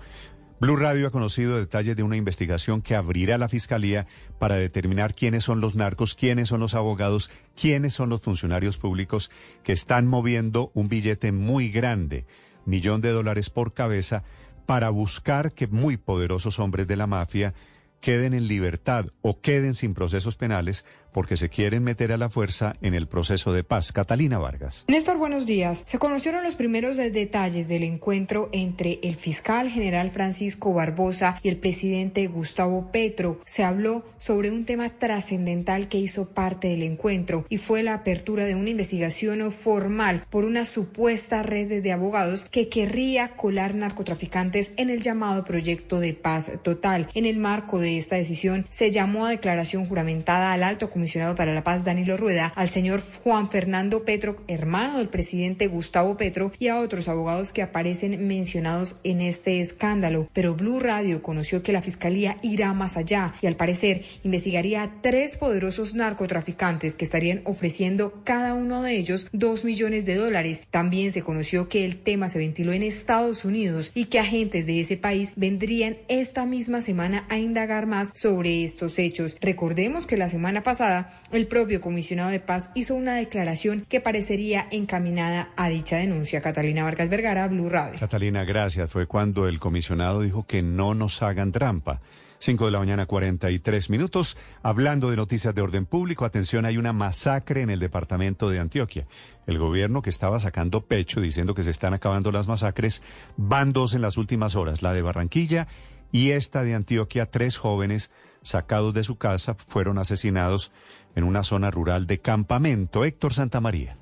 Blue 0.61 0.77
Radio 0.77 1.09
ha 1.09 1.11
conocido 1.11 1.57
detalles 1.57 1.97
de 1.97 2.03
una 2.03 2.17
investigación 2.17 2.81
que 2.81 2.95
abrirá 2.95 3.39
la 3.39 3.49
Fiscalía 3.49 4.07
para 4.39 4.55
determinar 4.55 5.15
quiénes 5.15 5.45
son 5.45 5.61
los 5.61 5.75
narcos, 5.75 6.15
quiénes 6.15 6.49
son 6.49 6.61
los 6.61 6.75
abogados, 6.75 7.31
quiénes 7.61 7.95
son 7.95 8.09
los 8.09 8.21
funcionarios 8.21 8.79
públicos 8.79 9.31
que 9.63 9.73
están 9.73 10.07
moviendo 10.07 10.71
un 10.75 10.89
billete 10.89 11.33
muy 11.33 11.71
grande, 11.71 12.25
millón 12.67 13.01
de 13.01 13.11
dólares 13.11 13.51
por 13.51 13.75
cabeza, 13.75 14.23
para 14.67 14.91
buscar 14.91 15.53
que 15.53 15.67
muy 15.67 15.97
poderosos 15.97 16.59
hombres 16.59 16.87
de 16.87 16.97
la 16.97 17.07
mafia 17.07 17.55
queden 18.01 18.35
en 18.35 18.49
libertad 18.49 19.07
o 19.23 19.41
queden 19.41 19.75
sin 19.75 19.95
procesos 19.95 20.37
penales 20.37 20.85
porque 21.15 21.37
se 21.37 21.49
quieren 21.49 21.85
meter 21.85 22.13
a 22.13 22.19
la 22.19 22.29
fuerza 22.29 22.75
en 22.83 22.93
el 22.93 23.07
proceso 23.07 23.53
de 23.53 23.63
paz. 23.63 23.93
Catalina 23.93 24.39
Vargas. 24.39 24.85
Néstor, 24.89 25.17
buenos 25.17 25.47
días. 25.47 25.85
Se 25.87 26.01
conocieron 26.01 26.43
los 26.43 26.57
primeros 26.57 26.97
detalles 26.97 27.69
del 27.69 27.85
encuentro 27.85 28.51
entre 28.53 28.99
el 29.05 29.15
fiscal 29.15 29.71
general 29.71 30.11
Francisco 30.11 30.75
Barbosa 30.75 31.39
y 31.43 31.49
el 31.49 31.57
presidente 31.57 32.27
Gustavo 32.27 32.91
Petro. 32.91 33.39
Se 33.47 33.63
habló 33.63 34.05
sobre 34.19 34.51
un 34.51 34.65
tema 34.65 34.89
trascendental 34.89 35.89
que 35.89 35.99
hizo 35.99 36.31
parte 36.31 36.69
del 36.69 36.83
encuentro 36.83 37.47
y 37.49 37.59
fue 37.59 37.85
la 37.85 37.95
apertura 37.95 38.45
de 38.45 38.57
una 38.57 38.71
investigación 38.71 39.53
formal 39.53 40.27
por 40.31 40.45
una 40.45 40.65
supuesta 40.65 41.45
red 41.45 41.81
de 41.81 41.93
abogados 41.93 42.47
que 42.51 42.69
querría 42.69 43.37
colar 43.37 43.77
narcotraficantes 43.77 44.73
en 44.77 44.91
el 44.91 45.01
llamado 45.01 45.45
proyecto 45.45 46.01
de 46.01 46.15
paz 46.15 46.51
total. 46.65 47.09
En 47.15 47.25
el 47.25 47.37
marco 47.37 47.79
de 47.79 47.99
esta 47.99 48.17
decisión 48.17 48.67
se 48.69 48.91
llamó 48.91 49.27
a 49.27 49.31
declaración 49.31 49.87
juramentada 49.87 50.53
al 50.53 50.65
alto 50.65 50.91
comisionado 50.91 51.04
comisionado 51.05 51.35
para 51.35 51.53
la 51.53 51.63
paz 51.63 51.85
Danilo 51.85 52.17
Rueda, 52.17 52.51
al 52.57 52.71
señor 52.71 53.03
Juan 53.23 53.51
Fernando 53.51 54.07
Petro, 54.07 54.43
hermano 54.49 54.97
del 54.97 55.11
presidente 55.11 55.67
Gustavo 55.67 56.17
Petro, 56.17 56.51
y 56.59 56.69
a 56.69 56.79
otros 56.79 57.09
abogados 57.09 57.53
que 57.53 57.61
aparecen 57.61 58.27
mencionados 58.27 58.97
en 59.05 59.21
este 59.21 59.61
escándalo. 59.61 60.31
Pero 60.33 60.55
Blue 60.55 60.81
Radio 60.81 61.23
conoció 61.23 61.63
que 61.63 61.75
la 61.75 61.83
fiscalía 61.83 62.39
irá 62.41 62.73
más 62.73 62.97
allá 62.97 63.35
y 63.43 63.47
al 63.47 63.57
parecer 63.57 64.03
investigaría 64.23 64.83
a 64.83 65.03
tres 65.03 65.37
poderosos 65.37 65.95
narcotraficantes 65.95 66.97
que 66.97 67.05
estarían 67.05 67.43
ofreciendo 67.45 68.23
cada 68.25 68.55
uno 68.55 68.81
de 68.81 68.97
ellos 68.97 69.29
dos 69.31 69.67
millones 69.67 70.07
de 70.07 70.15
dólares. 70.15 70.63
También 70.71 71.13
se 71.13 71.21
conoció 71.21 71.69
que 71.69 71.85
el 71.85 72.01
tema 72.01 72.31
se 72.31 72.39
ventiló 72.39 72.73
en 72.73 72.83
Estados 72.83 73.45
Unidos 73.45 73.93
y 73.95 74.07
que 74.07 74.21
agentes 74.21 74.65
de 74.65 74.81
ese 74.81 74.97
país 74.97 75.35
vendrían 75.37 75.99
esta 76.09 76.47
misma 76.47 76.81
semana 76.81 77.27
a 77.29 77.37
indagar 77.37 77.85
más 77.85 78.11
sobre 78.15 78.65
estos 78.65 78.99
hechos. 78.99 79.37
Recordemos 79.43 80.07
que 80.07 80.17
la 80.17 80.31
semana 80.31 80.63
pasada 80.63 80.94
el 81.33 81.47
propio 81.47 81.81
comisionado 81.81 82.31
de 82.31 82.41
paz 82.41 82.71
hizo 82.75 82.95
una 82.95 83.15
declaración 83.15 83.87
que 83.89 84.01
parecería 84.01 84.67
encaminada 84.71 85.51
a 85.57 85.69
dicha 85.69 85.97
denuncia. 85.97 86.41
Catalina 86.41 86.85
Vargas 86.85 87.09
Vergara, 87.09 87.49
Blue 87.49 87.69
Radio. 87.69 87.99
Catalina, 87.99 88.45
gracias. 88.45 88.91
Fue 88.91 89.07
cuando 89.07 89.49
el 89.49 89.61
comisionado 89.61 90.21
dijo 90.21 90.47
que 90.47 90.63
no 90.63 90.95
nos 90.95 91.23
hagan 91.23 91.53
trampa. 91.53 92.01
5 92.45 92.67
de 92.67 92.73
la 92.73 92.79
mañana, 92.79 93.07
43 93.07 93.89
minutos. 93.89 94.37
Hablando 94.63 95.11
de 95.11 95.17
noticias 95.17 95.55
de 95.55 95.63
orden 95.63 95.87
público, 95.87 96.27
atención, 96.27 96.67
hay 96.67 96.77
una 96.77 96.93
masacre 96.93 97.63
en 97.63 97.71
el 97.71 97.81
departamento 97.81 98.51
de 98.51 98.59
Antioquia. 98.59 99.07
El 99.47 99.59
gobierno 99.59 100.03
que 100.03 100.11
estaba 100.11 100.39
sacando 100.41 100.83
pecho 100.83 101.23
diciendo 101.23 101.55
que 101.55 101.65
se 101.65 101.71
están 101.71 101.95
acabando 101.95 102.33
las 102.33 102.47
masacres, 102.47 103.03
van 103.39 103.73
dos 103.73 103.95
en 103.95 104.03
las 104.03 104.19
últimas 104.19 104.57
horas, 104.57 104.83
la 104.83 104.93
de 104.93 105.01
Barranquilla 105.01 105.69
y 106.13 106.33
esta 106.33 106.63
de 106.63 106.75
Antioquia. 106.75 107.27
Tres 107.27 107.57
jóvenes 107.57 108.11
sacados 108.45 108.95
de 108.95 109.03
su 109.03 109.17
casa 109.17 109.57
fueron 109.67 109.99
asesinados 109.99 110.71
en 111.17 111.25
una 111.25 111.43
zona 111.43 111.73
rural 111.73 112.07
de 112.07 112.21
campamento. 112.21 113.05
Héctor 113.05 113.35
Santamaría. 113.35 113.97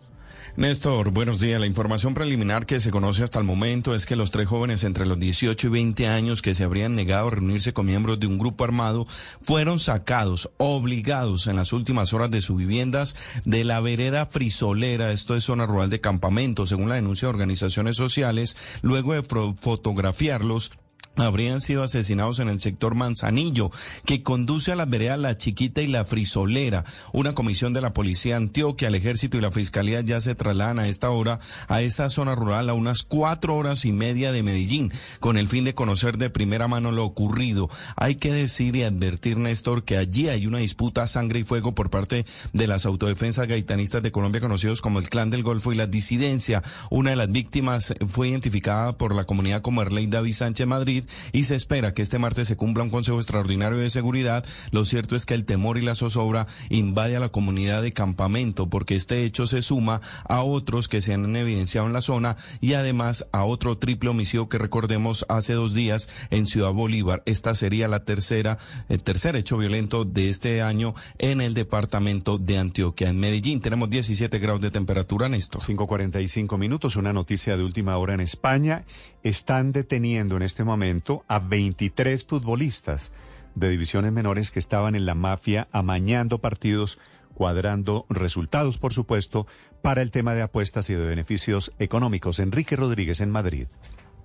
Néstor, 0.54 1.12
buenos 1.12 1.40
días. 1.40 1.58
La 1.58 1.66
información 1.66 2.12
preliminar 2.12 2.66
que 2.66 2.78
se 2.78 2.90
conoce 2.90 3.24
hasta 3.24 3.38
el 3.38 3.46
momento 3.46 3.94
es 3.94 4.04
que 4.04 4.16
los 4.16 4.30
tres 4.30 4.48
jóvenes 4.48 4.84
entre 4.84 5.06
los 5.06 5.18
18 5.18 5.66
y 5.66 5.70
20 5.70 6.08
años 6.08 6.42
que 6.42 6.52
se 6.52 6.64
habrían 6.64 6.94
negado 6.94 7.28
a 7.28 7.30
reunirse 7.30 7.72
con 7.72 7.86
miembros 7.86 8.20
de 8.20 8.26
un 8.26 8.38
grupo 8.38 8.64
armado 8.64 9.06
fueron 9.40 9.78
sacados, 9.78 10.50
obligados 10.58 11.46
en 11.46 11.56
las 11.56 11.72
últimas 11.72 12.12
horas 12.12 12.30
de 12.30 12.42
sus 12.42 12.58
viviendas 12.58 13.16
de 13.46 13.64
la 13.64 13.80
vereda 13.80 14.26
frisolera, 14.26 15.12
esto 15.12 15.36
es 15.36 15.44
zona 15.44 15.64
rural 15.64 15.88
de 15.88 16.02
campamento, 16.02 16.66
según 16.66 16.90
la 16.90 16.96
denuncia 16.96 17.28
de 17.28 17.32
organizaciones 17.32 17.96
sociales, 17.96 18.54
luego 18.82 19.14
de 19.14 19.22
fotografiarlos 19.22 20.72
habrían 21.16 21.60
sido 21.60 21.82
asesinados 21.82 22.38
en 22.40 22.48
el 22.48 22.60
sector 22.60 22.94
Manzanillo, 22.94 23.70
que 24.04 24.22
conduce 24.22 24.72
a 24.72 24.76
la 24.76 24.86
vereda 24.86 25.16
La 25.16 25.36
Chiquita 25.36 25.82
y 25.82 25.86
La 25.86 26.04
Frisolera. 26.04 26.84
Una 27.12 27.34
comisión 27.34 27.72
de 27.72 27.80
la 27.80 27.92
Policía 27.92 28.36
Antioquia, 28.36 28.88
el 28.88 28.94
Ejército 28.94 29.36
y 29.36 29.40
la 29.40 29.50
Fiscalía 29.50 30.00
ya 30.00 30.20
se 30.20 30.34
trasladan 30.34 30.78
a 30.78 30.88
esta 30.88 31.10
hora 31.10 31.40
a 31.68 31.82
esa 31.82 32.08
zona 32.08 32.34
rural 32.34 32.70
a 32.70 32.74
unas 32.74 33.02
cuatro 33.02 33.56
horas 33.56 33.84
y 33.84 33.92
media 33.92 34.32
de 34.32 34.42
Medellín, 34.42 34.92
con 35.20 35.36
el 35.36 35.48
fin 35.48 35.64
de 35.64 35.74
conocer 35.74 36.18
de 36.18 36.30
primera 36.30 36.68
mano 36.68 36.92
lo 36.92 37.04
ocurrido. 37.04 37.68
Hay 37.96 38.16
que 38.16 38.32
decir 38.32 38.76
y 38.76 38.82
advertir, 38.82 39.36
Néstor, 39.36 39.84
que 39.84 39.98
allí 39.98 40.28
hay 40.28 40.46
una 40.46 40.58
disputa 40.58 41.02
a 41.02 41.06
sangre 41.06 41.40
y 41.40 41.44
fuego 41.44 41.74
por 41.74 41.90
parte 41.90 42.24
de 42.52 42.66
las 42.66 42.86
autodefensas 42.86 43.48
gaitanistas 43.48 44.02
de 44.02 44.12
Colombia, 44.12 44.40
conocidos 44.40 44.80
como 44.80 44.98
el 44.98 45.08
Clan 45.08 45.30
del 45.30 45.42
Golfo 45.42 45.72
y 45.72 45.76
la 45.76 45.86
disidencia. 45.86 46.62
Una 46.90 47.10
de 47.10 47.16
las 47.16 47.30
víctimas 47.30 47.94
fue 48.08 48.28
identificada 48.28 48.96
por 48.96 49.14
la 49.14 49.24
comunidad 49.24 49.62
como 49.62 49.82
Erley 49.82 50.06
David 50.06 50.32
Sánchez 50.32 50.66
Madrid, 50.66 51.01
y 51.32 51.44
se 51.44 51.54
espera 51.54 51.94
que 51.94 52.02
este 52.02 52.18
martes 52.18 52.48
se 52.48 52.56
cumpla 52.56 52.84
un 52.84 52.90
Consejo 52.90 53.18
Extraordinario 53.18 53.78
de 53.78 53.90
Seguridad. 53.90 54.44
Lo 54.70 54.84
cierto 54.84 55.16
es 55.16 55.26
que 55.26 55.34
el 55.34 55.44
temor 55.44 55.78
y 55.78 55.82
la 55.82 55.94
zozobra 55.94 56.46
invade 56.70 57.16
a 57.16 57.20
la 57.20 57.30
comunidad 57.30 57.82
de 57.82 57.92
campamento 57.92 58.68
porque 58.68 58.96
este 58.96 59.24
hecho 59.24 59.46
se 59.46 59.62
suma 59.62 60.00
a 60.28 60.42
otros 60.42 60.88
que 60.88 61.00
se 61.00 61.14
han 61.14 61.34
evidenciado 61.36 61.86
en 61.86 61.92
la 61.92 62.02
zona 62.02 62.36
y 62.60 62.74
además 62.74 63.26
a 63.32 63.44
otro 63.44 63.78
triple 63.78 64.10
homicidio 64.10 64.48
que 64.48 64.58
recordemos 64.58 65.26
hace 65.28 65.54
dos 65.54 65.74
días 65.74 66.08
en 66.30 66.46
Ciudad 66.46 66.72
Bolívar. 66.72 67.22
Esta 67.26 67.54
sería 67.54 67.88
la 67.88 68.04
tercera, 68.04 68.58
el 68.88 69.02
tercer 69.02 69.36
hecho 69.36 69.56
violento 69.56 70.04
de 70.04 70.30
este 70.30 70.62
año 70.62 70.94
en 71.18 71.40
el 71.40 71.54
departamento 71.54 72.38
de 72.38 72.58
Antioquia. 72.58 73.08
En 73.08 73.18
Medellín 73.18 73.60
tenemos 73.60 73.90
17 73.90 74.38
grados 74.38 74.60
de 74.60 74.70
temperatura, 74.70 75.28
Néstor. 75.28 75.62
5.45 75.62 76.58
minutos, 76.58 76.96
una 76.96 77.12
noticia 77.12 77.56
de 77.56 77.64
última 77.64 77.96
hora 77.98 78.14
en 78.14 78.20
España. 78.20 78.84
Están 79.22 79.72
deteniendo 79.72 80.36
en 80.36 80.42
este 80.42 80.64
momento 80.64 81.24
a 81.28 81.38
23 81.38 82.24
futbolistas 82.24 83.12
de 83.54 83.68
divisiones 83.68 84.12
menores 84.12 84.50
que 84.50 84.58
estaban 84.58 84.94
en 84.94 85.06
la 85.06 85.14
mafia 85.14 85.68
amañando 85.70 86.38
partidos, 86.38 86.98
cuadrando 87.34 88.04
resultados, 88.08 88.78
por 88.78 88.92
supuesto, 88.92 89.46
para 89.80 90.02
el 90.02 90.10
tema 90.10 90.34
de 90.34 90.42
apuestas 90.42 90.90
y 90.90 90.94
de 90.94 91.06
beneficios 91.06 91.72
económicos. 91.78 92.40
Enrique 92.40 92.76
Rodríguez 92.76 93.20
en 93.20 93.30
Madrid. 93.30 93.68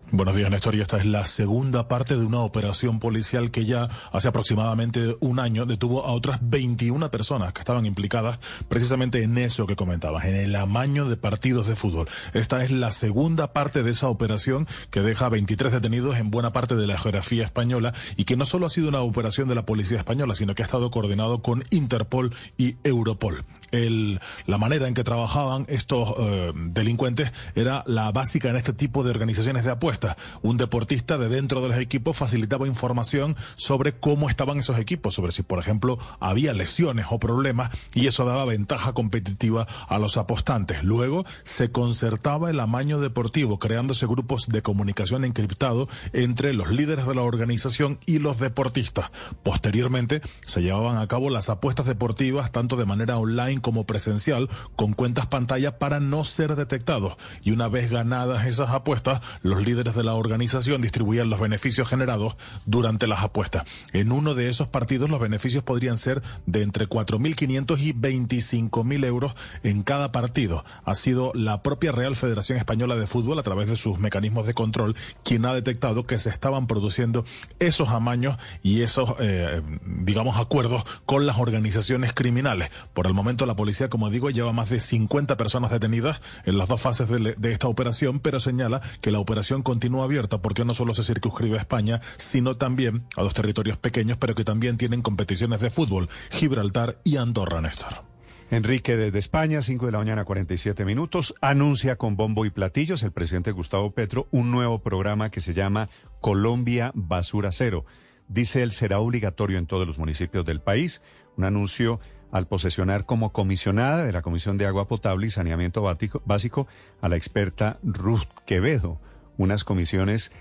Buenos 0.10 0.38
días, 0.38 0.50
Néstor. 0.50 0.74
Y 0.74 0.80
esta 0.80 0.96
es 0.96 1.06
la 1.06 1.26
segunda 1.26 1.90
parte 1.90 2.16
de 2.16 2.24
una 2.24 2.40
operación 2.40 3.00
policial 3.00 3.52
que 3.52 3.66
ya 3.66 3.90
hace 4.14 4.30
aproximadamente 4.30 5.18
un 5.20 5.38
año 5.38 5.66
detuvo 5.66 6.06
a 6.06 6.14
otras 6.14 6.40
21 6.42 7.12
personas 7.12 7.52
que 7.52 7.60
estaban 7.60 7.86
implicadas 7.86 8.40
precisamente 8.70 9.22
en 9.22 9.38
eso 9.38 9.68
que 9.68 9.76
comentabas, 9.76 10.24
en 10.24 10.36
el 10.36 10.56
amaño 10.56 11.10
de 11.10 11.18
partidos 11.18 11.68
de 11.68 11.76
fútbol. 11.76 12.08
Esta 12.34 12.64
es 12.64 12.72
la 12.72 12.92
segunda 12.92 13.52
parte 13.52 13.84
de 13.84 13.92
esa 13.92 14.08
operación 14.08 14.66
que 14.92 15.02
deja 15.02 15.26
a 15.26 15.30
23 15.30 15.74
detenidos 15.74 16.18
en 16.18 16.32
buena 16.32 16.54
parte 16.54 16.78
de 16.78 16.88
la 16.88 16.98
geografía 16.98 17.44
española 17.44 17.94
y 18.16 18.24
que 18.24 18.38
no 18.38 18.46
solo 18.46 18.66
ha 18.66 18.70
sido 18.70 18.88
una 18.88 19.02
operación 19.02 19.50
de 19.50 19.56
la 19.56 19.66
policía 19.66 19.98
española, 19.98 20.36
sino 20.36 20.56
que 20.56 20.62
ha 20.62 20.66
estado 20.66 20.90
coordinado 20.90 21.42
con 21.42 21.66
Interpol 21.70 22.34
y 22.58 22.78
Europol 22.86 23.44
el, 23.72 24.20
la 24.46 24.58
manera 24.58 24.88
en 24.88 24.94
que 24.94 25.04
trabajaban 25.04 25.66
estos 25.70 26.14
eh, 26.18 26.52
delincuentes 26.56 27.32
era 27.56 27.84
la 27.86 28.12
básica 28.12 28.50
en 28.50 28.56
este 28.56 28.74
tipo 28.74 29.04
de 29.04 29.12
organizaciones 29.12 29.66
de 29.66 29.72
apuestas. 29.72 30.16
Un 30.42 30.58
deportista 30.58 31.18
de 31.18 31.30
dentro 31.30 31.62
de 31.62 31.70
los 31.70 31.78
equipos 31.78 32.18
facilitaba 32.18 32.68
información 32.68 33.36
sobre 33.56 33.94
cómo 33.94 34.30
estaban 34.30 34.60
esos 34.60 34.80
equipos, 34.80 35.14
sobre 35.14 35.32
si, 35.32 35.44
por 35.44 35.60
ejemplo, 35.60 35.98
había 36.20 36.54
lesiones 36.54 37.06
o 37.10 37.20
problemas 37.20 37.72
y 37.94 38.08
eso 38.08 38.26
daba 38.26 38.46
ventaja 38.46 38.94
competitiva 38.94 39.68
a 39.88 40.00
los 40.00 40.18
apostantes. 40.18 40.84
Luego 40.84 41.26
se 41.44 41.72
concertaba 41.72 42.50
el 42.50 42.60
amaño 42.60 43.00
deportivo, 43.00 43.60
creándose 43.60 44.08
grupos 44.08 44.48
de 44.48 44.62
comunicación 44.62 45.26
encriptado 45.26 45.88
entre 46.14 46.54
los 46.54 46.72
líderes 46.72 47.06
de 47.06 47.16
la 47.16 47.22
organización 47.22 48.00
y 48.06 48.20
los 48.20 48.40
deportistas. 48.40 49.12
Posteriormente 49.44 50.22
se 50.46 50.62
llevaban 50.62 50.98
a 50.98 51.08
cabo 51.08 51.30
las 51.30 51.50
apuestas 51.50 51.86
deportivas 51.86 52.52
tanto 52.52 52.76
de 52.76 52.86
manera 52.86 53.18
online 53.18 53.57
como 53.60 53.86
presencial 53.86 54.50
con 54.76 54.94
cuentas 54.94 55.28
pantalla 55.28 55.80
para 55.80 56.00
no 56.00 56.26
ser 56.26 56.56
detectados. 56.56 57.18
Y 57.44 57.52
una 57.52 57.68
vez 57.68 57.90
ganadas 57.90 58.46
esas 58.46 58.70
apuestas, 58.70 59.22
los 59.42 59.64
líderes 59.66 59.96
de 59.96 60.04
la 60.04 60.14
organización 60.14 60.82
distribuían 60.82 61.30
los 61.30 61.40
beneficios 61.40 61.90
generados 61.90 62.36
durante 62.66 63.08
las 63.08 63.24
apuestas. 63.24 63.64
En 63.94 64.12
uno 64.12 64.34
de 64.34 64.50
esos 64.50 64.68
partidos 64.68 65.10
los 65.10 65.20
beneficios 65.20 65.64
podrían 65.64 65.98
ser 65.98 66.22
de 66.46 66.64
entre 66.64 66.88
4.500 66.88 67.80
y 67.80 67.94
25.000 67.94 69.06
euros 69.06 69.36
en 69.64 69.84
cada 69.84 70.12
partido. 70.12 70.64
Ha 70.86 70.96
sido 70.96 71.32
la 71.34 71.64
propia 71.64 71.92
Real 71.92 72.16
Federación 72.16 72.58
Española 72.58 72.96
de 72.96 73.08
Fútbol, 73.08 73.40
a 73.40 73.44
través 73.44 73.70
de 73.70 73.76
sus 73.76 74.00
mecanismos 74.00 74.46
de 74.46 74.54
control, 74.54 74.96
quien 75.24 75.46
ha 75.46 75.54
detectado 75.54 76.06
que 76.06 76.20
se 76.20 76.30
estaban 76.30 76.68
produciendo 76.68 77.26
esos 77.60 77.90
amaños 77.90 78.38
y 78.64 78.82
esos, 78.82 79.16
eh, 79.20 79.62
digamos, 79.86 80.38
acuerdos 80.38 80.84
con 81.06 81.26
las 81.26 81.38
organizaciones 81.38 82.14
criminales. 82.14 82.70
Por 82.94 83.08
el 83.08 83.14
momento 83.14 83.46
la 83.48 83.56
policía, 83.56 83.90
como 83.90 84.10
digo, 84.10 84.30
lleva 84.30 84.54
más 84.54 84.70
de 84.70 84.80
50 84.80 85.38
personas 85.38 85.72
detenidas 85.72 86.22
en 86.46 86.58
las 86.58 86.68
dos 86.68 86.82
fases 86.82 87.10
de, 87.10 87.52
esta 87.52 87.68
operación, 87.68 88.20
pero 88.20 88.40
señala 88.40 88.82
que 89.02 89.12
la 89.12 89.20
operación 89.20 89.64
continúa 89.64 90.06
abierta 90.06 90.42
porque 90.42 90.66
no 90.66 90.74
solo 90.74 90.94
se 90.94 91.04
circunscribe 91.04 91.58
a 91.58 91.62
España, 91.62 92.02
sino 92.18 92.58
también 92.58 93.06
a 93.16 93.24
dos 93.24 93.34
territorios 93.34 93.78
pequeños, 93.78 94.18
pero 94.18 94.36
que 94.36 94.44
también 94.44 94.78
tienen 94.78 95.02
competiciones 95.02 95.62
de 95.62 95.70
fútbol, 95.70 96.10
Gibraltar 96.30 97.00
y 97.04 97.18
Andorra, 97.18 97.62
Néstor. 97.62 98.04
Enrique 98.50 98.96
desde 98.96 99.20
España, 99.20 99.62
5 99.62 99.88
de 99.88 99.92
la 99.92 99.98
mañana, 99.98 100.24
47 100.24 100.86
minutos, 100.86 101.36
anuncia 101.42 101.98
con 101.98 102.16
bombo 102.16 102.46
y 102.46 102.50
platillos 102.50 103.04
el 103.04 103.12
presidente 103.12 103.52
Gustavo 103.52 103.92
Petro 103.92 104.28
un 104.32 104.52
nuevo 104.52 104.80
programa 104.80 105.30
que 105.30 105.42
se 105.42 105.54
llama 105.54 105.90
Colombia 106.22 106.92
Basura 106.94 107.52
Cero. 107.52 107.86
Dice 108.30 108.64
él 108.64 108.72
será 108.72 109.00
obligatorio 109.00 109.58
en 109.58 109.68
todos 109.68 109.86
los 109.86 109.98
municipios 109.98 110.46
del 110.46 110.62
país. 110.62 111.02
Un 111.36 111.44
anuncio 111.44 112.00
al 112.32 112.48
posesionar 112.48 113.06
como 113.06 113.32
comisionada 113.32 114.06
de 114.06 114.12
la 114.12 114.22
Comisión 114.22 114.58
de 114.58 114.66
Agua 114.66 114.88
Potable 114.88 115.28
y 115.28 115.30
Saneamiento 115.30 115.84
Básico 116.26 116.68
a 117.02 117.10
la 117.10 117.16
experta 117.16 117.80
Ruth 117.84 118.28
Quevedo, 118.46 119.00
unas 119.38 119.64
comisiones 119.64 120.32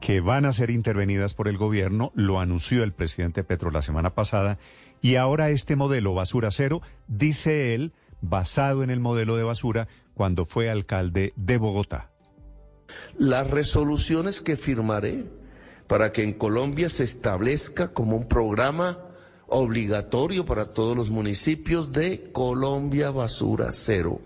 que 0.00 0.20
van 0.20 0.44
a 0.44 0.52
ser 0.52 0.70
intervenidas 0.70 1.34
por 1.34 1.48
el 1.48 1.56
gobierno, 1.56 2.12
lo 2.14 2.40
anunció 2.40 2.82
el 2.84 2.92
presidente 2.92 3.44
Petro 3.44 3.70
la 3.70 3.82
semana 3.82 4.14
pasada, 4.14 4.58
y 5.00 5.16
ahora 5.16 5.50
este 5.50 5.76
modelo 5.76 6.14
basura 6.14 6.50
cero, 6.50 6.82
dice 7.08 7.74
él, 7.74 7.92
basado 8.20 8.82
en 8.82 8.90
el 8.90 9.00
modelo 9.00 9.36
de 9.36 9.44
basura 9.44 9.88
cuando 10.14 10.44
fue 10.46 10.70
alcalde 10.70 11.32
de 11.36 11.56
Bogotá. 11.58 12.10
Las 13.18 13.50
resoluciones 13.50 14.40
que 14.40 14.56
firmaré 14.56 15.24
para 15.86 16.12
que 16.12 16.22
en 16.22 16.32
Colombia 16.32 16.88
se 16.88 17.04
establezca 17.04 17.92
como 17.92 18.16
un 18.16 18.28
programa 18.28 18.98
obligatorio 19.46 20.44
para 20.44 20.66
todos 20.66 20.96
los 20.96 21.10
municipios 21.10 21.92
de 21.92 22.30
Colombia 22.32 23.10
Basura 23.10 23.70
Cero, 23.72 24.20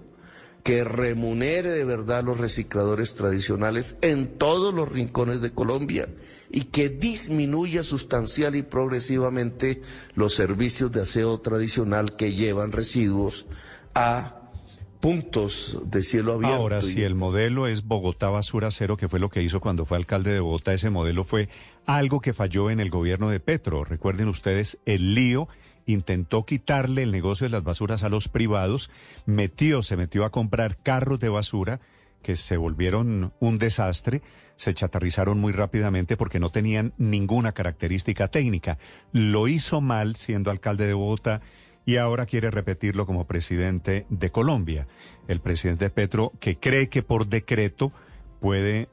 que 0.62 0.84
remunere 0.84 1.70
de 1.70 1.84
verdad 1.84 2.18
a 2.18 2.22
los 2.22 2.38
recicladores 2.38 3.14
tradicionales 3.14 3.98
en 4.02 4.38
todos 4.38 4.74
los 4.74 4.88
rincones 4.88 5.40
de 5.40 5.52
Colombia 5.52 6.08
y 6.50 6.64
que 6.64 6.88
disminuya 6.88 7.82
sustancial 7.82 8.54
y 8.54 8.62
progresivamente 8.62 9.82
los 10.14 10.34
servicios 10.34 10.92
de 10.92 11.02
aseo 11.02 11.40
tradicional 11.40 12.16
que 12.16 12.32
llevan 12.32 12.72
residuos 12.72 13.46
a 13.94 14.38
puntos 15.00 15.78
de 15.84 16.02
cielo 16.02 16.34
abierto. 16.34 16.56
Ahora, 16.56 16.82
si 16.82 17.02
el 17.02 17.14
modelo 17.14 17.66
es 17.66 17.84
Bogotá 17.84 18.30
Basura 18.30 18.70
Cero, 18.70 18.96
que 18.96 19.08
fue 19.08 19.20
lo 19.20 19.30
que 19.30 19.42
hizo 19.42 19.60
cuando 19.60 19.86
fue 19.86 19.96
alcalde 19.96 20.32
de 20.32 20.40
Bogotá, 20.40 20.72
ese 20.74 20.90
modelo 20.90 21.24
fue 21.24 21.48
algo 21.86 22.20
que 22.20 22.32
falló 22.32 22.70
en 22.70 22.80
el 22.80 22.90
gobierno 22.90 23.30
de 23.30 23.40
Petro. 23.40 23.84
Recuerden 23.84 24.28
ustedes 24.28 24.78
el 24.86 25.14
lío. 25.14 25.48
Intentó 25.86 26.44
quitarle 26.44 27.02
el 27.02 27.12
negocio 27.12 27.46
de 27.46 27.50
las 27.50 27.64
basuras 27.64 28.02
a 28.02 28.10
los 28.10 28.28
privados, 28.28 28.90
metió, 29.24 29.82
se 29.82 29.96
metió 29.96 30.26
a 30.26 30.30
comprar 30.30 30.76
carros 30.76 31.18
de 31.18 31.30
basura 31.30 31.80
que 32.22 32.36
se 32.36 32.56
volvieron 32.58 33.32
un 33.40 33.58
desastre, 33.58 34.20
se 34.56 34.74
chatarrizaron 34.74 35.38
muy 35.38 35.52
rápidamente 35.52 36.16
porque 36.16 36.40
no 36.40 36.50
tenían 36.50 36.92
ninguna 36.98 37.52
característica 37.52 38.28
técnica. 38.28 38.76
Lo 39.12 39.48
hizo 39.48 39.80
mal 39.80 40.16
siendo 40.16 40.50
alcalde 40.50 40.86
de 40.86 40.94
Bogotá 40.94 41.40
y 41.89 41.97
ahora 41.97 42.27
quiere 42.27 42.51
repetirlo 42.51 43.06
como 43.06 43.27
presidente 43.27 44.05
de 44.10 44.31
Colombia. 44.31 44.86
El 45.27 45.40
presidente 45.40 45.89
Petro, 45.89 46.35
que 46.39 46.59
cree 46.59 46.90
que 46.90 47.02
por 47.02 47.28
decreto 47.28 47.93
puede 48.43 48.90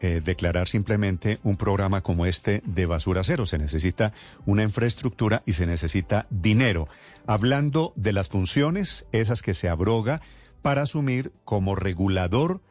eh, 0.00 0.22
declarar 0.24 0.66
simplemente 0.66 1.40
un 1.42 1.58
programa 1.58 2.00
como 2.00 2.24
este 2.24 2.62
de 2.64 2.86
basura 2.86 3.22
cero. 3.22 3.44
Se 3.44 3.58
necesita 3.58 4.14
una 4.46 4.62
infraestructura 4.62 5.42
y 5.44 5.52
se 5.52 5.66
necesita 5.66 6.26
dinero. 6.30 6.88
Hablando 7.26 7.92
de 7.96 8.14
las 8.14 8.30
funciones, 8.30 9.04
esas 9.12 9.42
que 9.42 9.52
se 9.52 9.68
abroga 9.68 10.22
para 10.62 10.80
asumir 10.80 11.32
como 11.44 11.76
regulador 11.76 12.62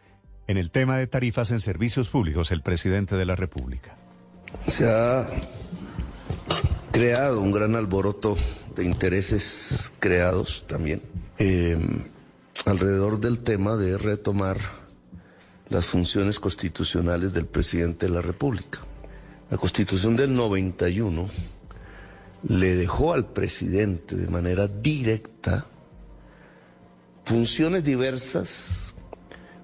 en 0.47 0.57
el 0.57 0.71
tema 0.71 0.97
de 0.97 1.05
tarifas 1.05 1.51
en 1.51 1.61
servicios 1.61 2.09
públicos, 2.09 2.49
el 2.49 2.63
presidente 2.63 3.15
de 3.15 3.25
la 3.25 3.35
República. 3.35 3.95
Se 4.67 4.89
ha 4.89 5.29
creado 6.91 7.41
un 7.41 7.51
gran 7.51 7.75
alboroto 7.75 8.35
de 8.77 8.85
intereses 8.85 9.91
creados 9.99 10.65
también 10.67 11.01
eh, 11.39 11.77
alrededor 12.65 13.19
del 13.19 13.39
tema 13.39 13.75
de 13.75 13.97
retomar 13.97 14.57
las 15.69 15.85
funciones 15.85 16.39
constitucionales 16.39 17.33
del 17.33 17.45
presidente 17.45 18.05
de 18.05 18.13
la 18.13 18.21
República. 18.21 18.79
La 19.49 19.57
constitución 19.57 20.15
del 20.15 20.33
91 20.33 21.29
le 22.47 22.75
dejó 22.75 23.13
al 23.13 23.27
presidente 23.27 24.15
de 24.15 24.27
manera 24.27 24.67
directa 24.67 25.65
funciones 27.25 27.83
diversas, 27.83 28.93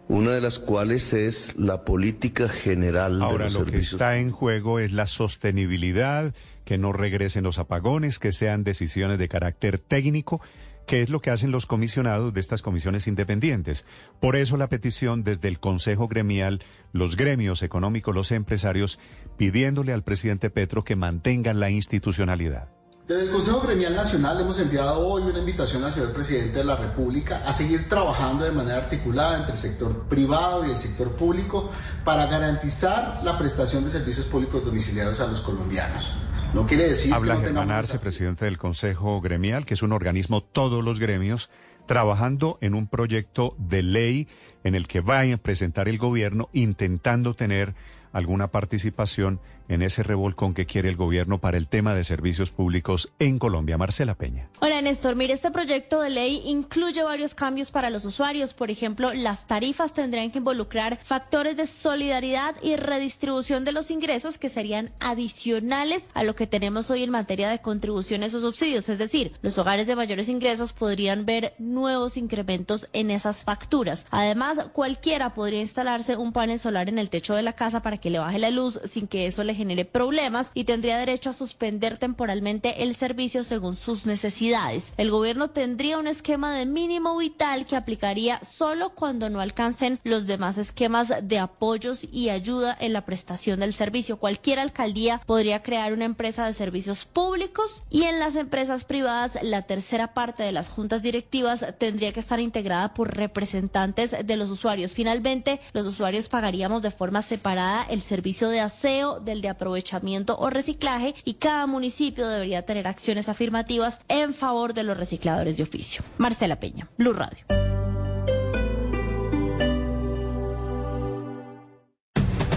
una 0.09 0.31
de 0.33 0.41
las 0.41 0.59
cuales 0.59 1.13
es 1.13 1.55
la 1.55 1.85
política 1.85 2.49
general 2.49 3.21
Ahora, 3.21 3.37
de 3.37 3.43
los 3.45 3.53
lo 3.53 3.59
servicios. 3.59 3.89
que 3.91 3.95
está 3.95 4.17
en 4.17 4.31
juego 4.31 4.79
es 4.79 4.91
la 4.91 5.07
sostenibilidad, 5.07 6.33
que 6.65 6.77
no 6.77 6.93
regresen 6.93 7.43
los 7.43 7.59
apagones, 7.59 8.19
que 8.19 8.31
sean 8.31 8.63
decisiones 8.63 9.19
de 9.19 9.29
carácter 9.29 9.79
técnico, 9.79 10.41
que 10.85 11.01
es 11.01 11.09
lo 11.09 11.21
que 11.21 11.31
hacen 11.31 11.51
los 11.51 11.65
comisionados 11.65 12.33
de 12.33 12.39
estas 12.39 12.61
comisiones 12.61 13.07
independientes. 13.07 13.85
Por 14.19 14.35
eso 14.35 14.57
la 14.57 14.69
petición 14.69 15.23
desde 15.23 15.47
el 15.47 15.59
Consejo 15.59 16.07
Gremial, 16.07 16.63
los 16.91 17.15
gremios 17.15 17.63
económicos, 17.63 18.13
los 18.13 18.31
empresarios, 18.31 18.99
pidiéndole 19.37 19.93
al 19.93 20.03
presidente 20.03 20.49
Petro 20.49 20.83
que 20.83 20.95
mantenga 20.95 21.53
la 21.53 21.69
institucionalidad. 21.69 22.69
Desde 23.07 23.23
el 23.23 23.31
Consejo 23.31 23.59
Gremial 23.59 23.97
Nacional 23.97 24.39
hemos 24.39 24.57
enviado 24.59 24.97
hoy 25.05 25.23
una 25.23 25.39
invitación 25.39 25.83
al 25.83 25.91
señor 25.91 26.13
presidente 26.13 26.59
de 26.59 26.63
la 26.63 26.77
República 26.77 27.43
a 27.45 27.51
seguir 27.51 27.89
trabajando 27.89 28.45
de 28.45 28.51
manera 28.51 28.77
articulada 28.77 29.39
entre 29.39 29.53
el 29.53 29.57
sector 29.57 30.07
privado 30.07 30.65
y 30.65 30.71
el 30.71 30.79
sector 30.79 31.11
público 31.11 31.69
para 32.05 32.27
garantizar 32.27 33.19
la 33.21 33.37
prestación 33.37 33.83
de 33.83 33.89
servicios 33.89 34.25
públicos 34.27 34.63
domiciliarios 34.63 35.19
a 35.19 35.27
los 35.27 35.41
colombianos. 35.41 36.13
No 36.53 36.67
quiere 36.67 36.87
decir 36.87 37.11
Habla 37.11 37.35
que 37.35 37.39
no 37.39 37.45
Germán 37.61 37.71
Arce, 37.71 37.97
presidente 37.97 38.45
del 38.45 38.59
Consejo 38.59 39.19
Gremial, 39.21 39.65
que 39.65 39.73
es 39.73 39.81
un 39.81 39.91
organismo, 39.91 40.43
todos 40.43 40.83
los 40.83 40.99
gremios, 40.99 41.49
trabajando 41.87 42.59
en 42.61 42.75
un 42.75 42.87
proyecto 42.87 43.55
de 43.57 43.81
ley 43.81 44.27
en 44.63 44.75
el 44.75 44.87
que 44.87 45.01
va 45.01 45.21
a 45.21 45.37
presentar 45.37 45.89
el 45.89 45.97
gobierno 45.97 46.49
intentando 46.53 47.33
tener 47.33 47.73
alguna 48.11 48.49
participación 48.49 49.39
en 49.69 49.81
ese 49.81 50.03
revolcón 50.03 50.53
que 50.53 50.65
quiere 50.65 50.89
el 50.89 50.95
gobierno 50.95 51.39
para 51.39 51.57
el 51.57 51.67
tema 51.67 51.95
de 51.95 52.03
servicios 52.03 52.51
públicos 52.51 53.11
en 53.19 53.39
Colombia. 53.39 53.77
Marcela 53.77 54.15
Peña. 54.15 54.49
Hola 54.59 54.81
Néstor, 54.81 55.15
mire, 55.15 55.33
este 55.33 55.51
proyecto 55.51 56.01
de 56.01 56.09
ley 56.09 56.41
incluye 56.45 57.03
varios 57.03 57.35
cambios 57.35 57.71
para 57.71 57.89
los 57.89 58.05
usuarios. 58.05 58.53
Por 58.53 58.71
ejemplo, 58.71 59.13
las 59.13 59.47
tarifas 59.47 59.93
tendrían 59.93 60.31
que 60.31 60.39
involucrar 60.39 60.99
factores 61.03 61.57
de 61.57 61.67
solidaridad 61.67 62.55
y 62.61 62.75
redistribución 62.75 63.65
de 63.65 63.71
los 63.71 63.91
ingresos 63.91 64.37
que 64.37 64.49
serían 64.49 64.91
adicionales 64.99 66.09
a 66.13 66.23
lo 66.23 66.35
que 66.35 66.47
tenemos 66.47 66.89
hoy 66.89 67.03
en 67.03 67.09
materia 67.09 67.49
de 67.49 67.59
contribuciones 67.59 68.33
o 68.33 68.41
subsidios. 68.41 68.89
Es 68.89 68.97
decir, 68.97 69.33
los 69.41 69.57
hogares 69.57 69.87
de 69.87 69.95
mayores 69.95 70.29
ingresos 70.29 70.73
podrían 70.73 71.25
ver 71.25 71.55
nuevos 71.59 72.17
incrementos 72.17 72.87
en 72.93 73.11
esas 73.11 73.43
facturas. 73.43 74.05
Además, 74.11 74.69
cualquiera 74.73 75.33
podría 75.33 75.61
instalarse 75.61 76.17
un 76.17 76.33
panel 76.33 76.59
solar 76.59 76.89
en 76.89 76.99
el 76.99 77.09
techo 77.09 77.35
de 77.35 77.43
la 77.43 77.53
casa 77.53 77.81
para 77.81 77.97
que 77.97 78.09
le 78.09 78.19
baje 78.19 78.39
la 78.39 78.49
luz 78.49 78.79
sin 78.85 79.07
que 79.07 79.25
eso 79.27 79.43
le 79.43 79.52
genere 79.55 79.85
problemas 79.85 80.51
y 80.53 80.63
tendría 80.63 80.97
derecho 80.97 81.29
a 81.29 81.33
suspender 81.33 81.97
temporalmente 81.97 82.83
el 82.83 82.95
servicio 82.95 83.43
según 83.43 83.75
sus 83.75 84.05
necesidades. 84.05 84.93
El 84.97 85.11
gobierno 85.11 85.49
tendría 85.49 85.97
un 85.97 86.07
esquema 86.07 86.53
de 86.53 86.65
mínimo 86.65 87.17
vital 87.17 87.65
que 87.65 87.75
aplicaría 87.75 88.39
solo 88.43 88.91
cuando 88.91 89.29
no 89.29 89.41
alcancen 89.41 89.99
los 90.03 90.27
demás 90.27 90.57
esquemas 90.57 91.13
de 91.21 91.39
apoyos 91.39 92.07
y 92.11 92.29
ayuda 92.29 92.75
en 92.79 92.93
la 92.93 93.05
prestación 93.05 93.59
del 93.59 93.73
servicio. 93.73 94.17
Cualquier 94.17 94.59
alcaldía 94.59 95.21
podría 95.25 95.63
crear 95.63 95.93
una 95.93 96.05
empresa 96.05 96.45
de 96.45 96.53
servicios 96.53 97.05
públicos 97.05 97.83
y 97.89 98.03
en 98.03 98.19
las 98.19 98.35
empresas 98.35 98.85
privadas 98.85 99.37
la 99.41 99.63
tercera 99.63 100.13
parte 100.13 100.43
de 100.43 100.51
las 100.51 100.69
juntas 100.69 101.01
directivas 101.01 101.65
tendría 101.77 102.13
que 102.13 102.19
estar 102.19 102.39
integrada 102.39 102.93
por 102.93 103.15
representantes 103.15 104.15
de 104.25 104.37
los 104.37 104.49
usuarios. 104.49 104.93
Finalmente, 104.93 105.61
los 105.73 105.85
usuarios 105.85 106.29
pagaríamos 106.29 106.81
de 106.81 106.91
forma 106.91 107.21
separada 107.21 107.85
el 107.89 108.01
servicio 108.01 108.49
de 108.49 108.61
aseo 108.61 109.19
del 109.19 109.41
aprovechamiento 109.49 110.37
o 110.37 110.49
reciclaje 110.49 111.15
y 111.25 111.35
cada 111.35 111.67
municipio 111.67 112.27
debería 112.27 112.65
tener 112.65 112.87
acciones 112.87 113.29
afirmativas 113.29 114.01
en 114.07 114.33
favor 114.33 114.73
de 114.73 114.83
los 114.83 114.97
recicladores 114.97 115.57
de 115.57 115.63
oficio. 115.63 116.03
Marcela 116.17 116.59
Peña, 116.59 116.89
Blue 116.97 117.13
Radio. 117.13 117.45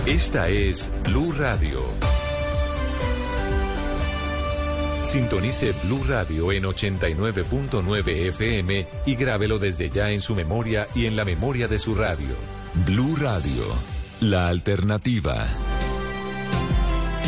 Esta 0.07 0.49
es 0.49 0.89
Blue 1.05 1.33
Radio. 1.33 1.81
Sintonice 5.03 5.73
Blue 5.85 6.03
Radio 6.09 6.51
en 6.51 6.65
89.9 6.65 8.29
FM 8.29 8.87
y 9.07 9.15
grábelo 9.15 9.59
desde 9.59 9.89
ya 9.89 10.11
en 10.11 10.21
su 10.21 10.35
memoria 10.35 10.89
y 10.95 11.07
en 11.07 11.17
la 11.17 11.25
memoria 11.25 11.69
de 11.69 11.79
su 11.79 11.95
radio. 11.95 12.35
Blue 12.85 13.17
Radio, 13.17 13.65
la 14.21 14.49
alternativa. 14.49 15.47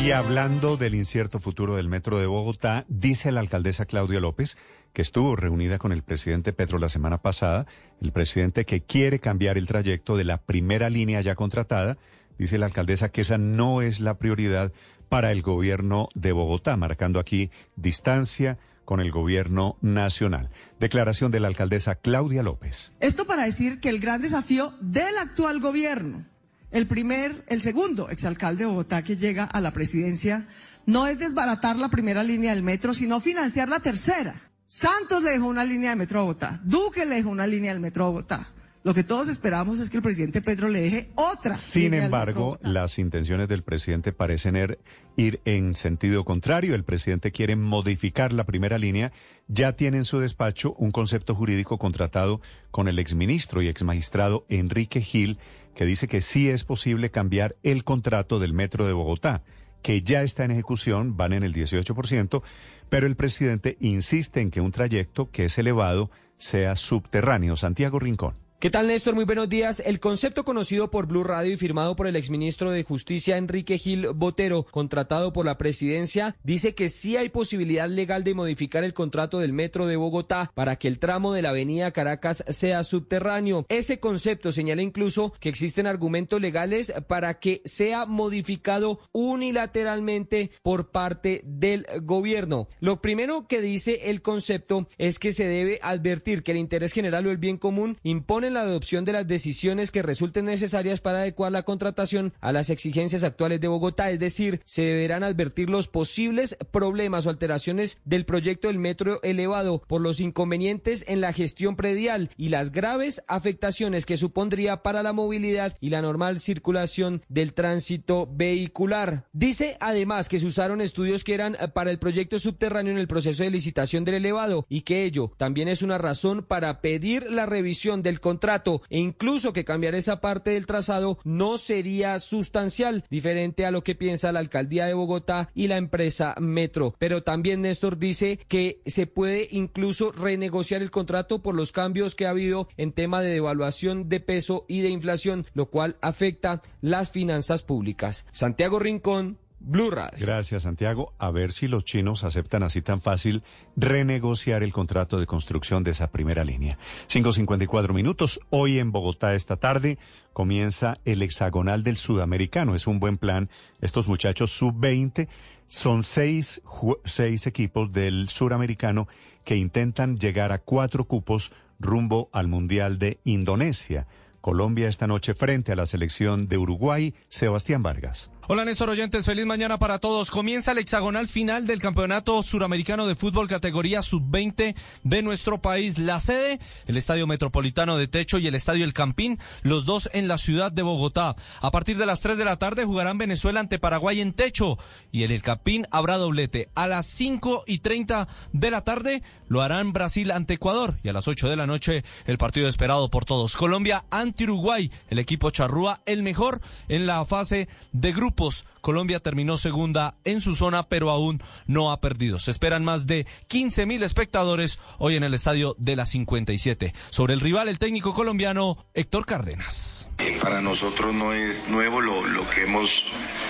Y 0.01 0.13
hablando 0.13 0.77
del 0.77 0.95
incierto 0.95 1.41
futuro 1.41 1.77
del 1.77 1.89
metro 1.89 2.19
de 2.19 2.27
Bogotá, 2.27 2.85
dice 2.89 3.33
la 3.33 3.41
alcaldesa 3.41 3.85
Claudia 3.85 4.21
López, 4.21 4.57
que 4.93 5.03
estuvo 5.03 5.35
reunida 5.35 5.79
con 5.79 5.91
el 5.93 6.03
presidente 6.03 6.53
Petro 6.53 6.79
la 6.79 6.89
semana 6.89 7.19
pasada, 7.21 7.67
el 8.01 8.13
presidente 8.13 8.65
que 8.65 8.81
quiere 8.81 9.19
cambiar 9.19 9.59
el 9.59 9.67
trayecto 9.67 10.17
de 10.17 10.25
la 10.25 10.39
primera 10.39 10.89
línea 10.89 11.21
ya 11.21 11.35
contratada, 11.35 11.99
dice 12.39 12.59
la 12.59 12.67
alcaldesa 12.67 13.11
que 13.11 13.23
esa 13.23 13.39
no 13.39 13.83
es 13.83 13.99
la 13.99 14.15
prioridad 14.19 14.73
para 15.09 15.33
el 15.33 15.43
gobierno 15.43 16.09
de 16.15 16.33
Bogotá, 16.33 16.77
marcando 16.77 17.19
aquí 17.19 17.51
distancia 17.75 18.57
con 18.85 19.01
el 19.01 19.11
gobierno 19.11 19.77
nacional. 19.83 20.49
Declaración 20.81 21.31
de 21.33 21.41
la 21.41 21.49
alcaldesa 21.49 21.97
Claudia 21.97 22.43
López. 22.43 22.93
Esto 23.01 23.27
para 23.27 23.45
decir 23.45 23.81
que 23.81 23.91
el 23.91 23.99
gran 23.99 24.23
desafío 24.23 24.73
del 24.81 25.19
actual 25.19 25.61
gobierno, 25.61 26.25
el 26.71 26.87
primer, 26.87 27.45
el 27.49 27.61
segundo 27.61 28.11
exalcalde 28.11 28.65
de 28.65 28.71
Bogotá 28.71 29.03
que 29.03 29.17
llega 29.17 29.45
a 29.45 29.61
la 29.61 29.73
presidencia, 29.73 30.47
no 30.87 31.07
es 31.07 31.19
desbaratar 31.19 31.77
la 31.77 31.89
primera 31.89 32.23
línea 32.23 32.55
del 32.55 32.63
metro, 32.63 32.95
sino 32.95 33.21
financiar 33.21 33.69
la 33.69 33.81
tercera. 33.81 34.35
Santos 34.69 35.23
le 35.23 35.31
dejó 35.31 35.47
una 35.47 35.65
línea 35.65 35.91
de 35.91 35.97
metro 35.97 36.21
a 36.21 36.23
Bogotá, 36.23 36.61
Duque 36.65 37.07
le 37.07 37.17
dejó 37.17 37.31
una 37.31 37.47
línea 37.47 37.73
del 37.73 37.81
metro 37.81 38.05
a 38.05 38.09
Bogotá. 38.09 38.49
Lo 38.85 38.95
que 38.95 39.03
todos 39.03 39.29
esperamos 39.29 39.81
es 39.81 39.91
que 39.91 39.97
el 39.99 40.03
presidente 40.03 40.41
Pedro 40.41 40.69
le 40.69 40.81
deje 40.81 41.11
otra. 41.17 41.57
Sin 41.57 41.93
embargo, 41.95 42.59
las 42.63 42.99
intenciones 42.99 43.49
del 43.49 43.63
presidente 43.63 44.13
parecen 44.13 44.55
er- 44.55 44.79
ir 45.17 45.41
en 45.45 45.75
sentido 45.75 46.25
contrario. 46.25 46.75
El 46.75 46.85
presidente 46.85 47.33
quiere 47.33 47.57
modificar 47.57 48.33
la 48.33 48.45
primera 48.45 48.79
línea. 48.79 49.13
Ya 49.49 49.73
tiene 49.73 49.99
en 49.99 50.05
su 50.05 50.21
despacho 50.21 50.75
un 50.75 50.91
concepto 50.93 51.35
jurídico 51.35 51.77
contratado 51.77 52.41
con 52.71 52.89
el 52.89 52.99
exministro 53.01 53.61
y 53.63 53.69
exmagistrado 53.69 54.47
Enrique 54.49 55.01
Gil, 55.03 55.39
que 55.79 55.87
dice 55.87 56.09
que 56.09 56.23
sí 56.23 56.49
es 56.49 56.65
posible 56.65 57.13
cambiar 57.13 57.55
el 57.63 57.85
contrato 57.85 58.41
del 58.41 58.53
metro 58.53 58.85
de 58.85 58.93
Bogotá 58.93 59.45
que 59.81 60.03
ya 60.03 60.23
está 60.23 60.45
en 60.45 60.51
ejecución 60.51 61.17
van 61.17 61.33
en 61.33 61.45
el 61.45 61.55
18%, 61.55 62.43
pero 62.89 63.07
el 63.07 63.15
presidente 63.15 63.77
insiste 63.79 64.41
en 64.41 64.51
que 64.51 64.61
un 64.61 64.73
trayecto 64.73 65.31
que 65.31 65.45
es 65.45 65.57
elevado 65.57 66.11
sea 66.37 66.75
subterráneo. 66.75 67.55
Santiago 67.55 68.01
Rincón. 68.01 68.48
¿Qué 68.61 68.71
tal, 68.71 68.89
Néstor? 68.89 69.15
Muy 69.15 69.25
buenos 69.25 69.49
días. 69.49 69.81
El 69.87 70.01
concepto 70.01 70.45
conocido 70.45 70.91
por 70.91 71.07
Blue 71.07 71.23
Radio 71.23 71.53
y 71.53 71.57
firmado 71.57 71.95
por 71.95 72.09
el 72.09 72.17
exministro 72.17 72.73
de 72.73 72.83
Justicia 72.83 73.37
Enrique 73.37 73.79
Gil 73.79 74.09
Botero, 74.09 74.65
contratado 74.65 75.33
por 75.33 75.47
la 75.47 75.57
presidencia, 75.57 76.35
dice 76.43 76.75
que 76.75 76.89
sí 76.89 77.17
hay 77.17 77.29
posibilidad 77.29 77.89
legal 77.89 78.25
de 78.25 78.35
modificar 78.35 78.83
el 78.83 78.95
contrato 78.95 79.39
del 79.39 79.53
metro 79.53 79.87
de 79.87 79.95
Bogotá 79.95 80.51
para 80.57 80.75
que 80.75 80.89
el 80.89 80.99
tramo 80.99 81.33
de 81.33 81.43
la 81.43 81.51
avenida 81.51 81.93
Caracas 81.93 82.43
sea 82.49 82.83
subterráneo. 82.83 83.65
Ese 83.69 84.01
concepto 84.01 84.51
señala 84.51 84.83
incluso 84.83 85.33
que 85.39 85.51
existen 85.51 85.87
argumentos 85.87 86.41
legales 86.41 86.93
para 87.07 87.39
que 87.39 87.63
sea 87.65 88.07
modificado 88.07 88.99
unilateralmente 89.13 90.51
por 90.65 90.91
parte 90.91 91.43
del 91.45 91.87
gobierno. 92.03 92.67
Lo 92.81 93.01
primero 93.01 93.47
que 93.47 93.61
dice 93.61 94.11
el 94.11 94.21
concepto 94.21 94.89
es 94.99 95.21
que 95.21 95.33
se 95.33 95.47
debe 95.47 95.79
advertir 95.81 96.43
que 96.43 96.51
el 96.51 96.59
interés 96.59 96.93
general 96.93 97.25
o 97.29 97.31
el 97.31 97.37
bien 97.37 97.57
común 97.57 97.99
impone 98.03 98.48
la 98.55 98.63
adopción 98.63 99.05
de 99.05 99.13
las 99.13 99.27
decisiones 99.27 99.91
que 99.91 100.03
resulten 100.03 100.47
necesarias 100.47 101.01
para 101.01 101.19
adecuar 101.19 101.53
la 101.53 101.63
contratación 101.63 102.33
a 102.41 102.53
las 102.53 102.71
exigencias 102.71 103.25
actuales 103.25 103.61
de 103.61 103.69
Bogotá, 103.69 104.11
es 104.11 104.19
decir, 104.19 104.61
se 104.65 104.83
deberán 104.83 105.23
advertir 105.23 105.71
los 105.71 105.89
posibles 105.89 106.57
problemas 106.71 107.27
o 107.27 107.31
alteraciones 107.31 107.99
del 108.05 108.25
proyecto 108.25 108.69
del 108.69 108.79
metro 108.79 109.21
elevado 109.23 109.83
por 109.87 110.01
los 110.01 110.21
inconvenientes 110.21 111.05
en 111.09 111.21
la 111.21 111.33
gestión 111.33 111.77
predial 111.77 112.31
y 112.37 112.49
las 112.49 112.73
graves 112.73 113.23
afectaciones 113.29 114.07
que 114.07 114.17
supondría 114.17 114.83
para 114.83 115.03
la 115.03 115.13
movilidad 115.13 115.77
y 115.81 115.91
la 115.91 116.03
normal 116.03 116.41
circulación 116.41 117.23
del 117.29 117.55
tránsito 117.55 118.29
vehicular. 118.33 119.27
Dice 119.33 119.77
además 119.81 120.29
que 120.29 120.41
se 120.41 120.47
usaron 120.47 120.81
estudios 120.81 121.25
que 121.25 121.35
eran 121.35 121.57
para 121.75 121.91
el 121.91 121.99
proyecto 121.99 122.39
subterráneo 122.39 122.93
en 122.93 122.99
el 122.99 123.09
proceso 123.09 123.43
de 123.43 123.51
licitación 123.51 124.05
del 124.05 124.17
elevado 124.17 124.67
y 124.69 124.83
que 124.83 125.05
ello 125.05 125.33
también 125.37 125.69
es 125.69 125.83
una 125.83 125.99
razón 125.99 126.43
para 126.43 126.81
pedir 126.81 127.31
la 127.31 127.47
revisión 127.47 128.03
del 128.03 128.21
contrato 128.21 128.38
contrato 128.39 128.83
e 128.89 129.01
incluso 129.01 129.53
que 129.53 129.65
cambiar 129.65 129.97
esa 129.97 130.21
parte 130.21 130.51
del 130.51 130.67
trazado 130.67 131.19
no 131.25 131.59
sería 131.59 132.21
sustancial, 132.21 133.05
diferente 133.11 133.67
a 133.67 133.73
lo 133.73 133.83
que 133.83 133.97
piensa 133.97 134.31
la 134.31 134.39
alcaldía 134.39 134.87
de 134.87 134.95
Bogotá 134.95 135.51
y 135.57 135.67
la 135.67 135.77
empresa 135.77 136.37
Metro. 136.39 136.95
Pero 137.01 137.25
también 137.25 137.63
Néstor 137.63 137.99
dice 137.99 138.39
que 138.47 138.81
se 138.87 139.09
puede 139.09 139.49
incluso 139.51 140.13
renegociar 140.13 140.83
el 140.83 140.93
contrato 140.93 141.43
por 141.43 141.57
los 141.57 141.73
cambios 141.73 142.15
que 142.15 142.27
ha 142.27 142.31
habido 142.31 142.69
en 142.77 142.93
tema 142.93 143.23
de 143.23 143.31
devaluación 143.31 144.09
de 144.09 144.21
peso 144.21 144.67
y 144.69 144.83
de 144.83 144.91
inflación, 144.91 145.45
lo 145.53 145.67
cual 145.67 145.97
afecta 146.01 146.63
las 146.81 147.11
finanzas 147.11 147.65
públicas. 147.65 148.25
Santiago 148.31 148.79
Rincón, 148.79 149.39
Blue 149.61 149.91
Radio. 149.91 150.25
Gracias, 150.25 150.63
Santiago. 150.63 151.13
A 151.19 151.31
ver 151.31 151.53
si 151.53 151.69
los 151.69 151.85
chinos 151.85 152.25
aceptan 152.25 152.63
así 152.63 152.81
tan 152.81 153.01
fácil 153.01 153.43
renegociar 153.77 154.63
el 154.63 154.73
contrato 154.73 155.19
de 155.19 155.27
construcción 155.27 155.85
de 155.85 155.91
esa 155.91 156.11
primera 156.11 156.45
línea. 156.45 156.79
5.54 157.09 157.93
minutos. 157.93 158.41
Hoy 158.51 158.79
en 158.79 158.93
Bogotá, 158.93 159.35
esta 159.35 159.57
tarde, 159.57 159.99
comienza 160.33 160.99
el 161.05 161.23
hexagonal 161.23 161.83
del 161.83 161.97
sudamericano. 161.97 162.75
Es 162.75 162.87
un 162.87 163.01
buen 163.01 163.19
plan. 163.19 163.51
Estos 163.81 164.07
muchachos 164.07 164.53
sub-20 164.53 165.29
son 165.67 166.03
seis, 166.03 166.63
seis 167.05 167.47
equipos 167.47 167.93
del 167.93 168.29
suramericano 168.29 169.09
que 169.45 169.57
intentan 169.57 170.19
llegar 170.19 170.53
a 170.53 170.59
cuatro 170.59 171.05
cupos 171.05 171.53
rumbo 171.79 172.31
al 172.33 172.49
Mundial 172.49 172.99
de 172.99 173.19
Indonesia. 173.25 174.07
Colombia 174.41 174.89
esta 174.89 175.07
noche 175.07 175.35
frente 175.35 175.73
a 175.73 175.77
la 175.77 175.87
selección 175.87 176.49
de 176.49 176.59
Uruguay, 176.59 177.15
Sebastián 177.29 177.83
Vargas. 177.83 178.31
Hola 178.51 178.65
Néstor 178.65 178.89
Oyentes, 178.89 179.27
feliz 179.27 179.45
mañana 179.45 179.77
para 179.77 179.99
todos. 179.99 180.31
Comienza 180.31 180.73
el 180.73 180.79
hexagonal 180.79 181.29
final 181.29 181.67
del 181.67 181.81
Campeonato 181.81 182.43
Suramericano 182.43 183.07
de 183.07 183.15
Fútbol 183.15 183.47
categoría 183.47 184.01
sub-20 184.01 184.75
de 185.05 185.23
nuestro 185.23 185.61
país. 185.61 185.99
La 185.99 186.19
sede, 186.19 186.59
el 186.87 186.97
Estadio 186.97 187.27
Metropolitano 187.27 187.99
de 187.99 188.09
Techo 188.09 188.39
y 188.39 188.47
el 188.47 188.55
Estadio 188.55 188.87
El 188.87 188.95
Campín, 188.95 189.39
los 189.61 189.85
dos 189.85 190.09
en 190.15 190.29
la 190.29 190.39
ciudad 190.39 190.73
de 190.73 190.81
Bogotá. 190.81 191.37
A 191.61 191.71
partir 191.71 191.99
de 191.99 192.07
las 192.07 192.23
3 192.23 192.39
de 192.39 192.47
la 192.47 192.57
tarde 192.57 192.87
jugarán 192.87 193.19
Venezuela 193.19 193.61
ante 193.61 193.79
Paraguay 193.79 194.23
en 194.23 194.33
Techo 194.33 194.79
y 195.13 195.25
en 195.25 195.31
El 195.31 195.43
Campín 195.43 195.87
habrá 195.91 196.17
doblete. 196.17 196.71
A 196.75 196.87
las 196.87 197.05
5 197.05 197.65
y 197.67 197.81
30 197.81 198.29
de 198.55 198.71
la 198.71 198.83
tarde 198.83 199.23
lo 199.49 199.61
harán 199.61 199.93
Brasil 199.93 200.31
ante 200.31 200.55
Ecuador 200.55 200.99
y 201.03 201.11
a 201.11 201.13
las 201.13 201.29
8 201.29 201.51
de 201.51 201.57
la 201.57 201.67
noche 201.67 202.03
el 202.25 202.39
partido 202.39 202.67
esperado 202.67 203.11
por 203.11 203.27
todos. 203.27 203.57
Colombia 203.57 204.07
ante 204.11 204.45
Uruguay, 204.45 204.91
el 205.11 205.19
equipo 205.19 205.51
charrúa 205.51 206.01
el 206.07 206.23
mejor 206.23 206.63
en 206.89 207.07
la 207.07 207.27
fase 207.27 207.69
de 207.93 208.13
grupo 208.13 208.38
Colombia 208.81 209.21
terminó 209.21 209.57
segunda 209.57 210.15
en 210.25 210.41
su 210.41 210.55
zona, 210.55 210.89
pero 210.89 211.11
aún 211.11 211.43
no 211.67 211.91
ha 211.91 212.01
perdido. 212.01 212.39
Se 212.39 212.51
esperan 212.51 212.85
más 212.85 213.07
de 213.07 213.27
15 213.49 213.87
mil 213.87 214.03
espectadores 214.03 214.79
hoy 214.99 215.17
en 215.17 215.25
el 215.25 215.35
estadio 215.35 215.75
de 215.79 215.97
la 215.97 216.07
57. 216.07 216.95
Sobre 217.11 217.35
el 217.35 217.41
rival, 217.41 217.69
el 217.69 217.79
técnico 217.79 218.15
colombiano 218.15 218.87
Héctor 218.95 219.27
Cárdenas. 219.27 220.09
Para 220.41 220.61
nosotros 220.61 221.15
no 221.15 221.33
es 221.33 221.69
nuevo 221.69 222.01
lo, 222.01 222.23
que 222.51 222.63
hemos 222.63 223.05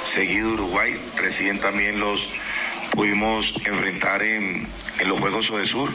seguido 0.07 0.53
Uruguay. 0.55 0.95
Recién 1.17 1.61
también 1.61 2.01
los 2.01 2.29
pudimos 2.93 3.67
enfrentar 3.67 4.23
en, 4.23 4.67
los 5.07 5.21
Juegos 5.21 5.47
Sur 5.47 5.91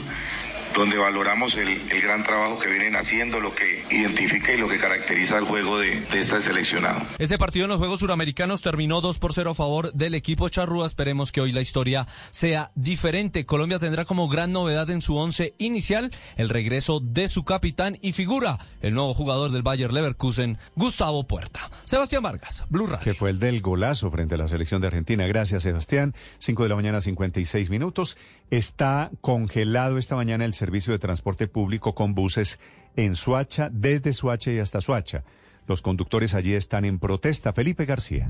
donde 0.75 0.97
valoramos 0.97 1.55
el, 1.57 1.79
gran 2.01 2.23
trabajo 2.23 2.59
que 2.59 2.69
vienen 2.69 2.95
haciendo, 2.95 3.39
lo 3.39 3.53
que 3.53 3.83
identifica 3.91 4.53
y 4.53 4.57
lo 4.57 4.67
que 4.67 4.77
caracteriza 4.77 5.37
el 5.37 5.45
juego 5.45 5.79
de, 5.79 6.01
de 6.01 6.19
este 6.19 6.41
seleccionado. 6.41 7.01
Ese 7.17 7.37
partido 7.37 7.65
en 7.65 7.69
los 7.69 7.77
Juegos 7.77 8.01
Suramericanos 8.01 8.61
terminó 8.61 9.01
2 9.01 9.19
por 9.19 9.33
0 9.33 9.51
a 9.51 9.53
favor 9.53 9.93
del 9.93 10.15
equipo 10.15 10.49
charrúa. 10.49 10.85
Esperemos 10.85 11.31
que 11.31 11.41
hoy 11.41 11.51
la 11.51 11.61
historia 11.61 12.07
sea 12.31 12.71
diferente. 12.75 13.45
Colombia 13.45 13.79
tendrá 13.79 14.05
como 14.05 14.27
gran 14.27 14.51
novedad 14.51 14.89
en 14.89 15.01
su 15.01 15.15
once 15.15 15.53
inicial 15.57 16.11
el 16.35 16.49
regreso 16.49 16.99
de 16.99 17.27
su 17.27 17.43
capitán 17.43 17.97
y 18.01 18.11
figura, 18.11 18.57
el 18.81 18.93
nuevo 18.93 19.13
jugador 19.13 19.51
del 19.51 19.63
Bayer 19.63 19.93
Leverkusen, 19.93 20.57
Gustavo 20.75 21.25
Puerta. 21.27 21.71
Sebastián 21.85 22.23
Vargas, 22.23 22.65
Blue 22.69 22.87
Radio. 22.87 23.03
Que 23.03 23.13
fue 23.13 23.29
el 23.29 23.39
del 23.39 23.61
golazo 23.61 24.11
frente 24.11 24.35
a 24.35 24.37
la 24.37 24.47
selección 24.47 24.81
de 24.81 24.87
Argentina. 24.87 25.27
Gracias, 25.27 25.63
Sebastián. 25.63 26.13
5 26.39 26.63
de 26.63 26.69
la 26.69 26.75
mañana, 26.75 27.01
56 27.01 27.69
minutos. 27.69 28.17
Está 28.49 29.11
congelado 29.21 29.97
esta 29.97 30.15
mañana 30.15 30.45
el 30.45 30.53
servicio 30.53 30.93
de 30.93 30.99
transporte 30.99 31.47
público 31.47 31.95
con 31.95 32.13
buses 32.13 32.59
en 32.95 33.15
Suacha, 33.15 33.69
desde 33.71 34.13
Suacha 34.13 34.51
y 34.51 34.59
hasta 34.59 34.81
Suacha. 34.81 35.23
Los 35.67 35.81
conductores 35.81 36.33
allí 36.33 36.53
están 36.53 36.85
en 36.85 36.99
protesta. 36.99 37.53
Felipe 37.53 37.85
García. 37.85 38.29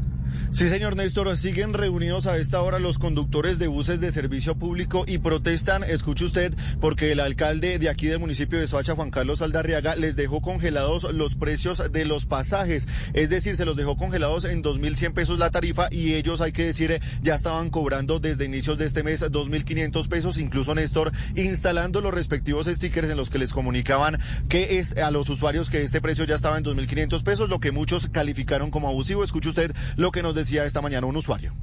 Sí, 0.52 0.70
señor 0.70 0.96
Néstor, 0.96 1.36
siguen 1.38 1.74
reunidos 1.74 2.28
a 2.28 2.38
esta 2.38 2.62
hora 2.62 2.80
los 2.80 2.98
conductores 2.98 3.60
de 3.60 3.68
buses 3.68 4.00
de 4.00 4.12
servicio 4.12 4.56
público 4.56 5.04
y 5.08 5.18
protestan, 5.18 5.84
escuche 5.84 6.26
usted, 6.26 6.54
porque 6.80 7.12
el 7.12 7.20
alcalde 7.20 7.80
de 7.80 7.90
aquí 7.90 8.08
del 8.08 8.20
municipio 8.20 8.60
de 8.60 8.68
Soacha, 8.68 8.96
Juan 8.96 9.12
Carlos 9.12 9.42
Aldarriaga, 9.42 9.96
les 9.96 10.16
dejó 10.16 10.42
congelados 10.42 11.12
los 11.14 11.36
precios 11.36 11.92
de 11.92 12.06
los 12.06 12.26
pasajes. 12.26 12.88
Es 13.14 13.30
decir, 13.30 13.58
se 13.58 13.66
los 13.66 13.76
dejó 13.76 13.96
congelados 13.96 14.46
en 14.46 14.64
2.100 14.64 15.14
pesos 15.14 15.40
la 15.40 15.52
tarifa 15.52 15.88
y 15.92 16.14
ellos, 16.14 16.42
hay 16.42 16.52
que 16.52 16.66
decir, 16.66 17.00
ya 17.22 17.36
estaban 17.36 17.70
cobrando 17.70 18.20
desde 18.20 18.46
inicios 18.46 18.78
de 18.78 18.86
este 18.86 19.04
mes 19.04 19.24
2.500 19.24 20.08
pesos, 20.08 20.38
incluso 20.38 20.76
Néstor, 20.76 21.12
instalando 21.36 22.02
los 22.02 22.14
respectivos 22.14 22.68
stickers 22.68 23.10
en 23.10 23.18
los 23.18 23.30
que 23.30 23.40
les 23.40 23.54
comunicaban 23.54 24.20
que 24.50 24.80
es 24.80 24.96
a 24.98 25.12
los 25.12 25.30
usuarios 25.30 25.70
que 25.70 25.82
este 25.82 26.02
precio 26.02 26.26
ya 26.26 26.36
estaba 26.36 26.58
en 26.58 26.64
2.500 26.64 27.23
pesos, 27.24 27.50
lo 27.50 27.60
que 27.60 27.72
muchos 27.72 28.10
calificaron 28.10 28.72
como 28.72 28.88
abusivo. 28.88 29.24
Escuche 29.24 29.50
usted 29.50 29.76
lo 29.96 30.12
que 30.12 30.24
nos 30.24 30.36
decía 30.36 30.66
esta 30.66 30.82
mañana 30.82 31.08
un 31.08 31.18
usuario. 31.18 31.54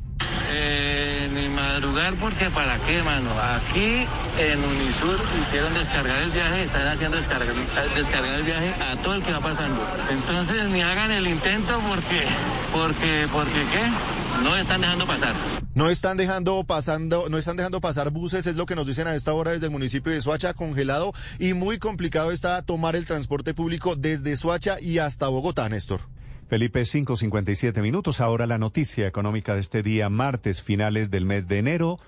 Eh, 0.53 1.31
ni 1.33 1.49
madrugar 1.49 2.15
porque 2.15 2.51
para 2.51 2.77
qué, 2.79 3.03
mano. 3.03 3.31
Aquí 3.57 4.07
en 4.39 4.59
Unisur 4.59 5.19
hicieron 5.41 5.73
descargar 5.75 6.19
el 6.19 6.31
viaje, 6.31 6.63
están 6.63 6.87
haciendo 6.89 7.17
descargar, 7.17 7.55
descargar 7.95 8.35
el 8.35 8.43
viaje 8.43 8.73
a 8.83 8.97
todo 8.97 9.15
el 9.15 9.23
que 9.23 9.33
va 9.33 9.41
pasando. 9.41 9.81
Entonces 10.11 10.69
ni 10.71 10.83
hagan 10.83 11.13
el 11.13 11.27
intento 11.27 11.81
porque, 11.89 12.23
porque, 12.73 13.29
porque 13.33 13.65
qué, 13.73 14.43
no 14.43 14.57
están 14.57 14.81
dejando 14.81 15.07
pasar. 15.07 15.35
No 15.73 15.89
están 15.89 16.17
dejando 16.17 16.65
pasando, 16.65 17.29
no 17.29 17.39
están 17.39 17.57
dejando 17.57 17.81
pasar 17.81 18.11
buses, 18.11 18.47
es 18.47 18.57
lo 18.57 18.67
que 18.67 18.75
nos 18.75 18.89
dicen 18.89 19.07
a 19.07 19.15
esta 19.15 19.33
hora 19.33 19.53
desde 19.53 19.67
el 19.67 19.71
municipio 19.71 20.13
de 20.13 20.21
Soacha, 20.21 20.53
congelado 20.53 21.13
y 21.39 21.55
muy 21.55 21.79
complicado 21.79 22.33
está 22.33 22.61
tomar 22.63 22.97
el 22.97 23.07
transporte 23.07 23.55
público 23.55 23.95
desde 23.95 24.35
Soacha 24.35 24.81
y 24.81 24.99
hasta 24.99 25.29
Bogotá, 25.29 25.50
Néstor. 25.69 26.01
Felipe, 26.49 26.83
5.57 26.83 27.83
minutos. 27.83 28.21
Ahora 28.21 28.47
la 28.47 28.59
noticia 28.59 29.07
económica 29.07 29.55
de 29.55 29.61
este 29.61 29.83
día, 29.83 30.09
martes, 30.09 30.63
finales 30.63 31.11
del 31.11 31.25
mes 31.25 31.49
de 31.49 31.59
enero. 31.59 31.99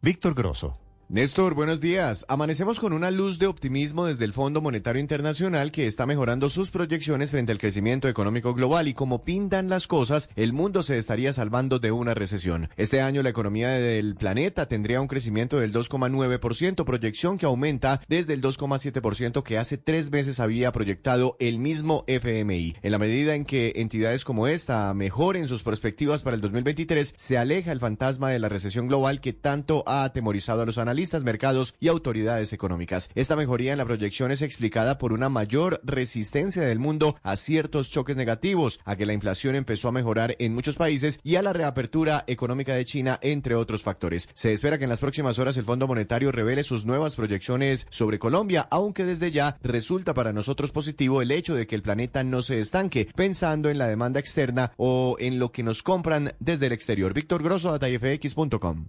Víctor 0.00 0.34
Grosso. 0.34 0.78
Néstor, 1.08 1.54
buenos 1.54 1.80
días. 1.80 2.26
Amanecemos 2.28 2.80
con 2.80 2.92
una 2.92 3.12
luz 3.12 3.38
de 3.38 3.46
optimismo 3.46 4.06
desde 4.06 4.24
el 4.24 4.32
Fondo 4.32 4.60
Monetario 4.60 5.00
Internacional 5.00 5.70
que 5.70 5.86
está 5.86 6.04
mejorando 6.04 6.48
sus 6.48 6.72
proyecciones 6.72 7.30
frente 7.30 7.52
al 7.52 7.58
crecimiento 7.58 8.08
económico 8.08 8.54
global 8.54 8.88
y 8.88 8.92
como 8.92 9.22
pintan 9.22 9.68
las 9.68 9.86
cosas, 9.86 10.30
el 10.34 10.52
mundo 10.52 10.82
se 10.82 10.98
estaría 10.98 11.32
salvando 11.32 11.78
de 11.78 11.92
una 11.92 12.14
recesión. 12.14 12.70
Este 12.76 13.02
año 13.02 13.22
la 13.22 13.28
economía 13.28 13.68
del 13.68 14.16
planeta 14.16 14.66
tendría 14.66 15.00
un 15.00 15.06
crecimiento 15.06 15.60
del 15.60 15.72
2,9%, 15.72 16.84
proyección 16.84 17.38
que 17.38 17.46
aumenta 17.46 18.00
desde 18.08 18.34
el 18.34 18.42
2,7% 18.42 19.44
que 19.44 19.58
hace 19.58 19.78
tres 19.78 20.10
meses 20.10 20.40
había 20.40 20.72
proyectado 20.72 21.36
el 21.38 21.60
mismo 21.60 22.02
FMI. 22.08 22.74
En 22.82 22.90
la 22.90 22.98
medida 22.98 23.36
en 23.36 23.44
que 23.44 23.74
entidades 23.76 24.24
como 24.24 24.48
esta 24.48 24.92
mejoren 24.92 25.46
sus 25.46 25.62
perspectivas 25.62 26.22
para 26.22 26.34
el 26.34 26.42
2023, 26.42 27.14
se 27.16 27.38
aleja 27.38 27.70
el 27.70 27.78
fantasma 27.78 28.30
de 28.30 28.40
la 28.40 28.48
recesión 28.48 28.88
global 28.88 29.20
que 29.20 29.32
tanto 29.32 29.84
ha 29.86 30.02
atemorizado 30.02 30.62
a 30.62 30.66
los 30.66 30.78
analistas 30.78 30.95
mercados 31.22 31.74
y 31.78 31.88
autoridades 31.88 32.52
económicas. 32.52 33.10
Esta 33.14 33.36
mejoría 33.36 33.72
en 33.72 33.78
la 33.78 33.84
proyección 33.84 34.30
es 34.32 34.42
explicada 34.42 34.98
por 34.98 35.12
una 35.12 35.28
mayor 35.28 35.80
resistencia 35.84 36.62
del 36.62 36.78
mundo 36.78 37.16
a 37.22 37.36
ciertos 37.36 37.90
choques 37.90 38.16
negativos, 38.16 38.80
a 38.84 38.96
que 38.96 39.06
la 39.06 39.12
inflación 39.12 39.54
empezó 39.54 39.88
a 39.88 39.92
mejorar 39.92 40.36
en 40.38 40.54
muchos 40.54 40.76
países 40.76 41.20
y 41.22 41.36
a 41.36 41.42
la 41.42 41.52
reapertura 41.52 42.24
económica 42.26 42.74
de 42.74 42.84
China, 42.84 43.18
entre 43.22 43.54
otros 43.54 43.82
factores. 43.82 44.28
Se 44.34 44.52
espera 44.52 44.78
que 44.78 44.84
en 44.84 44.90
las 44.90 45.00
próximas 45.00 45.38
horas 45.38 45.56
el 45.56 45.64
Fondo 45.64 45.86
Monetario 45.86 46.32
revele 46.32 46.64
sus 46.64 46.86
nuevas 46.86 47.14
proyecciones 47.14 47.86
sobre 47.90 48.18
Colombia, 48.18 48.66
aunque 48.70 49.04
desde 49.04 49.30
ya 49.30 49.58
resulta 49.62 50.14
para 50.14 50.32
nosotros 50.32 50.72
positivo 50.72 51.20
el 51.20 51.30
hecho 51.30 51.54
de 51.54 51.66
que 51.66 51.74
el 51.74 51.82
planeta 51.82 52.24
no 52.24 52.42
se 52.42 52.58
estanque, 52.60 53.08
pensando 53.14 53.68
en 53.68 53.78
la 53.78 53.88
demanda 53.88 54.20
externa 54.20 54.72
o 54.76 55.16
en 55.18 55.38
lo 55.38 55.52
que 55.52 55.62
nos 55.62 55.82
compran 55.82 56.32
desde 56.40 56.66
el 56.66 56.72
exterior. 56.72 57.12
Víctor 57.12 57.42
Grosso, 57.42 57.78
datafx.com. 57.78 58.86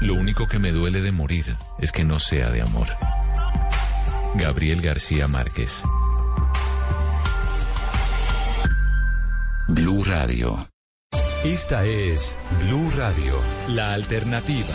Lo 0.00 0.14
único 0.14 0.46
que 0.46 0.58
me 0.58 0.72
duele 0.72 1.02
de 1.02 1.12
morir 1.12 1.56
es 1.78 1.92
que 1.92 2.04
no 2.04 2.18
sea 2.18 2.50
de 2.50 2.62
amor. 2.62 2.88
Gabriel 4.34 4.80
García 4.80 5.28
Márquez. 5.28 5.82
Blue 9.68 10.02
Radio. 10.04 10.68
Esta 11.44 11.84
es 11.84 12.36
Blue 12.62 12.90
Radio, 12.96 13.34
la 13.68 13.92
alternativa. 13.92 14.74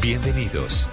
Bienvenidos. 0.00 0.88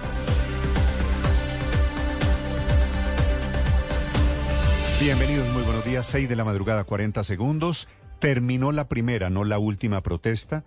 Bienvenidos, 5.00 5.48
muy 5.48 5.62
buenos 5.62 5.84
días. 5.84 6.06
6 6.06 6.28
de 6.28 6.36
la 6.36 6.44
madrugada, 6.44 6.84
40 6.84 7.22
segundos. 7.22 7.88
Terminó 8.18 8.72
la 8.72 8.88
primera, 8.88 9.30
no 9.30 9.44
la 9.44 9.58
última 9.58 10.00
protesta 10.02 10.64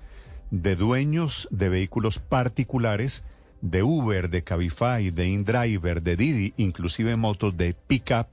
de 0.52 0.76
dueños 0.76 1.48
de 1.52 1.70
vehículos 1.70 2.20
particulares, 2.20 3.24
de 3.62 3.82
Uber, 3.82 4.30
de 4.30 4.44
Cabify, 4.44 5.10
de 5.10 5.28
InDriver, 5.28 6.02
de 6.02 6.16
Didi, 6.16 6.54
inclusive 6.58 7.16
motos 7.16 7.58
de 7.58 7.74
pickup 7.74 8.28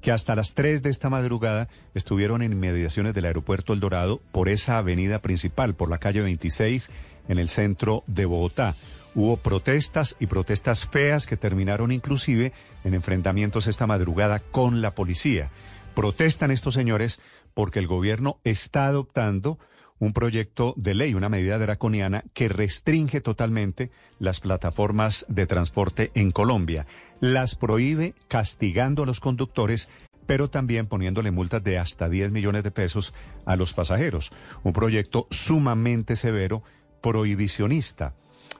que 0.00 0.12
hasta 0.12 0.34
las 0.34 0.54
3 0.54 0.82
de 0.82 0.90
esta 0.90 1.10
madrugada 1.10 1.68
estuvieron 1.94 2.42
en 2.42 2.52
inmediaciones 2.52 3.14
del 3.14 3.26
aeropuerto 3.26 3.72
El 3.72 3.80
Dorado 3.80 4.20
por 4.32 4.48
esa 4.48 4.78
avenida 4.78 5.20
principal, 5.20 5.74
por 5.74 5.90
la 5.90 5.98
calle 5.98 6.20
26, 6.20 6.90
en 7.28 7.38
el 7.38 7.48
centro 7.48 8.02
de 8.06 8.24
Bogotá. 8.24 8.74
Hubo 9.14 9.36
protestas 9.36 10.16
y 10.20 10.26
protestas 10.26 10.86
feas 10.86 11.26
que 11.26 11.36
terminaron 11.36 11.90
inclusive 11.90 12.52
en 12.84 12.94
enfrentamientos 12.94 13.66
esta 13.66 13.86
madrugada 13.86 14.38
con 14.38 14.80
la 14.80 14.94
policía. 14.94 15.50
Protestan 15.94 16.52
estos 16.52 16.74
señores 16.74 17.20
porque 17.52 17.80
el 17.80 17.88
gobierno 17.88 18.38
está 18.44 18.86
adoptando 18.86 19.58
un 19.98 20.12
proyecto 20.12 20.74
de 20.76 20.94
ley, 20.94 21.14
una 21.14 21.28
medida 21.28 21.58
draconiana 21.58 22.24
que 22.32 22.48
restringe 22.48 23.20
totalmente 23.20 23.90
las 24.18 24.40
plataformas 24.40 25.26
de 25.28 25.46
transporte 25.46 26.10
en 26.14 26.30
Colombia. 26.30 26.86
Las 27.20 27.54
prohíbe 27.54 28.14
castigando 28.28 29.02
a 29.02 29.06
los 29.06 29.20
conductores, 29.20 29.88
pero 30.26 30.48
también 30.48 30.86
poniéndole 30.86 31.32
multas 31.32 31.62
de 31.62 31.78
hasta 31.78 32.08
10 32.08 32.30
millones 32.30 32.62
de 32.62 32.70
pesos 32.70 33.12
a 33.44 33.56
los 33.56 33.74
pasajeros. 33.74 34.32
Un 34.62 34.72
proyecto 34.72 35.26
sumamente 35.30 36.16
severo, 36.16 36.62
prohibicionista. 37.02 38.14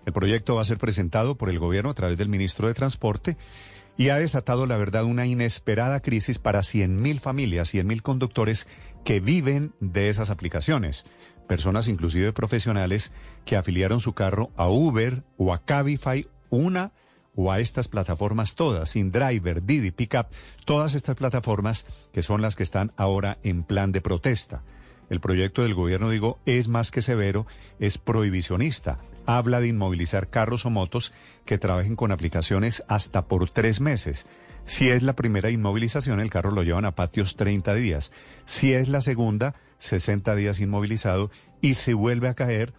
El 0.07 0.12
proyecto 0.12 0.55
va 0.57 0.62
a 0.62 0.67
ser 0.67 0.79
presentado 0.79 1.37
por 1.37 1.51
el 1.51 1.59
gobierno 1.59 1.91
a 1.91 1.95
través 1.95 2.17
del 2.19 2.29
ministro 2.29 2.69
de 2.69 2.75
Transporte 2.75 3.37
y 3.97 4.09
ha 4.09 4.17
desatado, 4.17 4.67
la 4.67 4.77
verdad, 4.77 5.05
una 5.05 5.27
inesperada 5.27 6.01
crisis 6.01 6.39
para 6.39 6.61
100.000 6.61 7.21
familias, 7.21 7.75
100.000 7.75 8.03
conductores 8.03 8.67
que 9.05 9.21
viven 9.21 9.73
de 9.81 10.09
esas 10.09 10.31
aplicaciones 10.31 11.05
personas 11.51 11.89
inclusive 11.89 12.33
profesionales 12.33 13.11
que 13.45 13.57
afiliaron 13.57 13.99
su 13.99 14.12
carro 14.12 14.53
a 14.57 14.69
Uber 14.69 15.25
o 15.37 15.53
a 15.53 15.65
Cabify, 15.65 16.29
una 16.49 16.93
o 17.35 17.51
a 17.51 17.59
estas 17.59 17.89
plataformas 17.89 18.55
todas, 18.55 18.95
InDriver, 18.95 19.65
Didi, 19.65 19.91
Pickup, 19.91 20.29
todas 20.65 20.95
estas 20.95 21.17
plataformas 21.17 21.87
que 22.12 22.23
son 22.23 22.41
las 22.41 22.55
que 22.55 22.62
están 22.62 22.93
ahora 22.97 23.39
en 23.43 23.65
plan 23.65 23.91
de 23.91 24.01
protesta. 24.01 24.62
El 25.09 25.19
proyecto 25.19 25.62
del 25.62 25.75
gobierno, 25.75 26.09
digo, 26.09 26.39
es 26.47 26.69
más 26.69 26.93
que 26.93 27.03
severo, 27.03 27.49
es 27.81 27.99
prohibicionista. 27.99 29.01
Habla 29.26 29.60
de 29.60 29.68
inmovilizar 29.68 30.28
carros 30.28 30.66
o 30.66 30.70
motos 30.70 31.12
que 31.44 31.59
trabajen 31.59 31.97
con 31.97 32.12
aplicaciones 32.12 32.84
hasta 32.88 33.26
por 33.26 33.51
tres 33.51 33.80
meses. 33.80 34.26
Si 34.64 34.88
es 34.88 35.02
la 35.02 35.14
primera 35.14 35.51
inmovilización, 35.51 36.20
el 36.20 36.30
carro 36.30 36.51
lo 36.51 36.62
llevan 36.62 36.84
a 36.84 36.94
patios 36.94 37.36
30 37.36 37.74
días. 37.74 38.12
Si 38.44 38.72
es 38.72 38.88
la 38.88 39.01
segunda, 39.01 39.55
60 39.78 40.34
días 40.36 40.60
inmovilizado. 40.60 41.30
Y 41.60 41.74
si 41.74 41.92
vuelve 41.92 42.28
a 42.28 42.34
caer, 42.34 42.74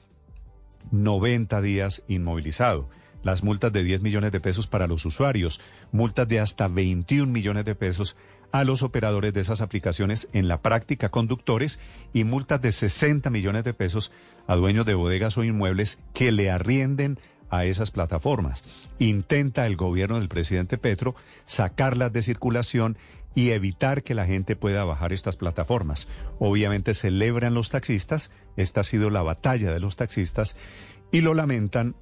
90 0.91 1.61
días 1.61 2.03
inmovilizado. 2.07 2.89
Las 3.23 3.43
multas 3.43 3.71
de 3.71 3.83
10 3.83 4.01
millones 4.01 4.31
de 4.31 4.39
pesos 4.39 4.67
para 4.67 4.87
los 4.87 5.05
usuarios, 5.05 5.61
multas 5.91 6.27
de 6.27 6.39
hasta 6.39 6.67
21 6.67 7.31
millones 7.31 7.65
de 7.65 7.75
pesos 7.75 8.15
a 8.51 8.63
los 8.63 8.83
operadores 8.83 9.33
de 9.33 9.41
esas 9.41 9.61
aplicaciones 9.61 10.29
en 10.33 10.47
la 10.47 10.61
práctica 10.61 11.09
conductores 11.09 11.79
y 12.13 12.23
multas 12.23 12.61
de 12.61 12.71
60 12.71 13.29
millones 13.29 13.63
de 13.63 13.73
pesos 13.73 14.11
a 14.47 14.55
dueños 14.55 14.85
de 14.85 14.93
bodegas 14.93 15.37
o 15.37 15.43
inmuebles 15.43 15.99
que 16.13 16.31
le 16.31 16.51
arrienden 16.51 17.19
a 17.49 17.65
esas 17.65 17.91
plataformas. 17.91 18.63
Intenta 18.99 19.67
el 19.67 19.75
gobierno 19.75 20.19
del 20.19 20.29
presidente 20.29 20.77
Petro 20.77 21.15
sacarlas 21.45 22.11
de 22.13 22.23
circulación 22.23 22.97
y 23.35 23.51
evitar 23.51 24.03
que 24.03 24.15
la 24.15 24.25
gente 24.25 24.55
pueda 24.55 24.83
bajar 24.83 25.13
estas 25.13 25.37
plataformas. 25.37 26.07
Obviamente 26.39 26.93
celebran 26.93 27.53
los 27.53 27.69
taxistas, 27.69 28.31
esta 28.57 28.81
ha 28.81 28.83
sido 28.83 29.09
la 29.09 29.21
batalla 29.21 29.71
de 29.71 29.79
los 29.79 29.95
taxistas, 29.95 30.57
y 31.11 31.21
lo 31.21 31.33
lamentan 31.33 31.95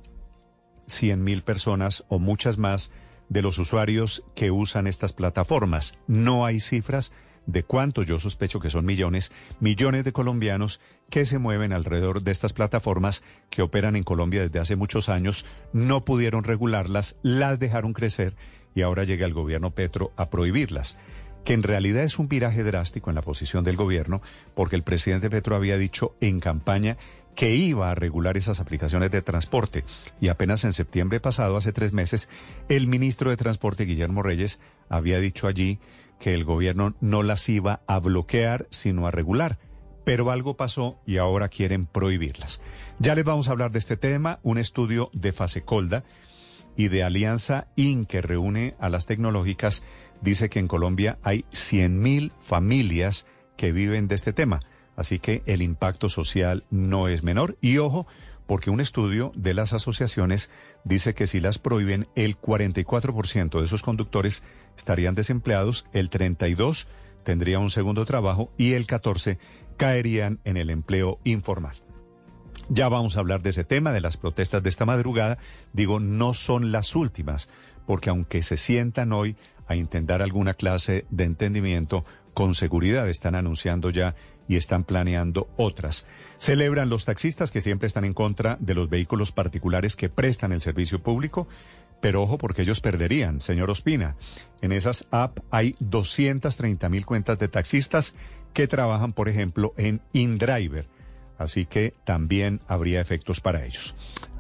100 0.88 1.24
mil 1.24 1.44
personas 1.44 2.04
o 2.10 2.18
muchas 2.18 2.58
más 2.58 2.92
de 3.30 3.42
los 3.42 3.58
usuarios 3.60 4.24
que 4.36 4.52
usan 4.52 4.88
estas 4.88 5.14
plataformas. 5.14 5.98
No 6.08 6.46
hay 6.46 6.60
cifras 6.60 7.12
de 7.46 7.64
cuántos, 7.64 8.06
yo 8.06 8.20
sospecho 8.20 8.60
que 8.60 8.70
son 8.70 8.86
millones, 8.86 9.32
millones 9.60 10.04
de 10.04 10.12
colombianos 10.12 10.82
que 11.10 11.26
se 11.26 11.40
mueven 11.40 11.74
alrededor 11.74 12.22
de 12.22 12.32
estas 12.32 12.54
plataformas 12.54 13.24
que 13.50 13.62
operan 13.62 13.96
en 13.96 14.04
Colombia 14.04 14.42
desde 14.42 14.60
hace 14.60 14.76
muchos 14.76 15.10
años, 15.10 15.46
no 15.74 16.02
pudieron 16.02 16.44
regularlas, 16.44 17.16
las 17.24 17.60
dejaron 17.60 17.94
crecer 17.94 18.36
y 18.76 18.82
ahora 18.82 19.04
llega 19.04 19.26
el 19.26 19.34
gobierno 19.34 19.72
Petro 19.72 20.12
a 20.16 20.30
prohibirlas 20.30 20.98
que 21.44 21.54
en 21.54 21.64
realidad 21.64 22.04
es 22.04 22.20
un 22.20 22.28
viraje 22.28 22.64
drástico 22.64 23.10
en 23.10 23.16
la 23.16 23.22
posición 23.22 23.64
del 23.64 23.78
gobierno, 23.78 24.22
porque 24.56 24.76
el 24.76 24.84
presidente 24.84 25.30
Petro 25.30 25.56
había 25.56 25.78
dicho 25.78 26.16
en 26.22 26.40
campaña 26.40 26.98
que 27.40 27.56
iba 27.56 27.90
a 27.90 27.96
regular 27.96 28.36
esas 28.36 28.60
aplicaciones 28.60 29.12
de 29.12 29.22
transporte. 29.22 29.86
Y 30.20 30.28
apenas 30.28 30.66
en 30.66 30.74
septiembre 30.74 31.22
pasado, 31.22 31.56
hace 31.56 31.72
tres 31.72 31.94
meses, 31.94 32.28
el 32.68 32.88
ministro 32.88 33.30
de 33.30 33.38
Transporte, 33.38 33.86
Guillermo 33.86 34.22
Reyes, 34.24 34.60
había 34.90 35.22
dicho 35.22 35.48
allí 35.48 35.80
que 36.20 36.34
el 36.34 36.44
gobierno 36.44 36.96
no 37.00 37.24
las 37.24 37.48
iba 37.48 37.80
a 37.88 37.98
bloquear, 38.00 38.68
sino 38.72 39.08
a 39.08 39.12
regular. 39.12 39.58
Pero 40.04 40.32
algo 40.32 40.58
pasó 40.58 41.00
y 41.06 41.16
ahora 41.16 41.48
quieren 41.48 41.86
prohibirlas. 41.86 42.62
Ya 43.00 43.16
les 43.16 43.24
vamos 43.24 43.48
a 43.48 43.52
hablar 43.52 43.72
de 43.72 43.80
este 43.80 43.96
tema, 43.96 44.40
un 44.44 44.58
estudio 44.58 45.10
de 45.14 45.32
Fasecolda 45.32 46.04
y 46.76 46.90
de 46.90 47.04
Alianza 47.04 47.68
IN 47.78 48.06
que 48.06 48.22
reúne 48.22 48.76
a 48.82 48.90
las 48.90 49.06
tecnológicas 49.06 49.82
dice 50.20 50.50
que 50.50 50.60
en 50.60 50.68
Colombia 50.68 51.20
hay 51.24 51.46
100.000 51.54 52.34
familias 52.42 53.26
que 53.56 53.72
viven 53.72 54.10
de 54.10 54.16
este 54.16 54.34
tema. 54.34 54.60
Así 55.00 55.18
que 55.18 55.44
el 55.46 55.62
impacto 55.62 56.10
social 56.10 56.66
no 56.72 57.08
es 57.08 57.24
menor. 57.24 57.58
Y 57.62 57.78
ojo, 57.78 58.06
porque 58.48 58.70
un 58.70 58.82
estudio 58.82 59.32
de 59.34 59.54
las 59.54 59.72
asociaciones 59.72 60.50
dice 60.84 61.14
que 61.14 61.26
si 61.26 61.40
las 61.40 61.58
prohíben, 61.58 62.10
el 62.16 62.38
44% 62.38 63.60
de 63.60 63.66
esos 63.66 63.82
conductores 63.82 64.44
estarían 64.76 65.16
desempleados, 65.16 65.86
el 65.94 66.10
32% 66.10 66.86
tendría 67.24 67.60
un 67.60 67.70
segundo 67.70 68.04
trabajo 68.04 68.52
y 68.58 68.74
el 68.74 68.88
14% 68.88 69.38
caerían 69.78 70.42
en 70.44 70.58
el 70.58 70.70
empleo 70.70 71.20
informal. 71.24 71.78
Ya 72.68 72.90
vamos 72.90 73.16
a 73.16 73.22
hablar 73.22 73.42
de 73.42 73.52
ese 73.52 73.64
tema, 73.64 73.94
de 73.94 74.02
las 74.02 74.18
protestas 74.18 74.62
de 74.64 74.70
esta 74.70 74.86
madrugada. 74.86 75.38
Digo, 75.72 76.02
no 76.02 76.34
son 76.34 76.74
las 76.74 76.94
últimas, 76.94 77.48
porque 77.88 78.10
aunque 78.10 78.44
se 78.44 78.58
sientan 78.58 79.14
hoy 79.14 79.38
a 79.66 79.78
intentar 79.78 80.22
alguna 80.22 80.56
clase 80.56 81.06
de 81.10 81.24
entendimiento, 81.24 82.04
con 82.34 82.56
seguridad 82.56 83.10
están 83.10 83.36
anunciando 83.36 83.90
ya 83.90 84.16
y 84.48 84.56
están 84.56 84.84
planeando 84.84 85.48
otras. 85.58 86.08
Celebran 86.38 86.90
los 86.90 87.06
taxistas 87.06 87.52
que 87.52 87.62
siempre 87.62 87.88
están 87.88 88.06
en 88.06 88.14
contra 88.14 88.58
de 88.60 88.74
los 88.74 88.90
vehículos 88.90 89.32
particulares 89.32 89.96
que 89.96 90.10
prestan 90.10 90.52
el 90.52 90.62
servicio 90.62 91.02
público, 91.02 91.48
pero 92.02 92.24
ojo 92.24 92.38
porque 92.38 92.64
ellos 92.64 92.82
perderían, 92.82 93.42
señor 93.42 93.70
Ospina. 93.70 94.16
En 94.62 94.72
esas 94.72 95.06
apps 95.12 95.42
hay 95.52 95.76
230 95.80 96.90
mil 96.90 97.06
cuentas 97.06 97.38
de 97.40 97.48
taxistas 97.48 98.16
que 98.54 98.68
trabajan, 98.68 99.14
por 99.14 99.30
ejemplo, 99.30 99.74
en 99.78 100.02
InDriver. 100.14 100.88
Así 101.38 101.66
que 101.66 101.94
también 102.04 102.62
habría 102.68 103.02
efectos 103.02 103.40
para 103.42 103.66
ellos. 103.66 103.96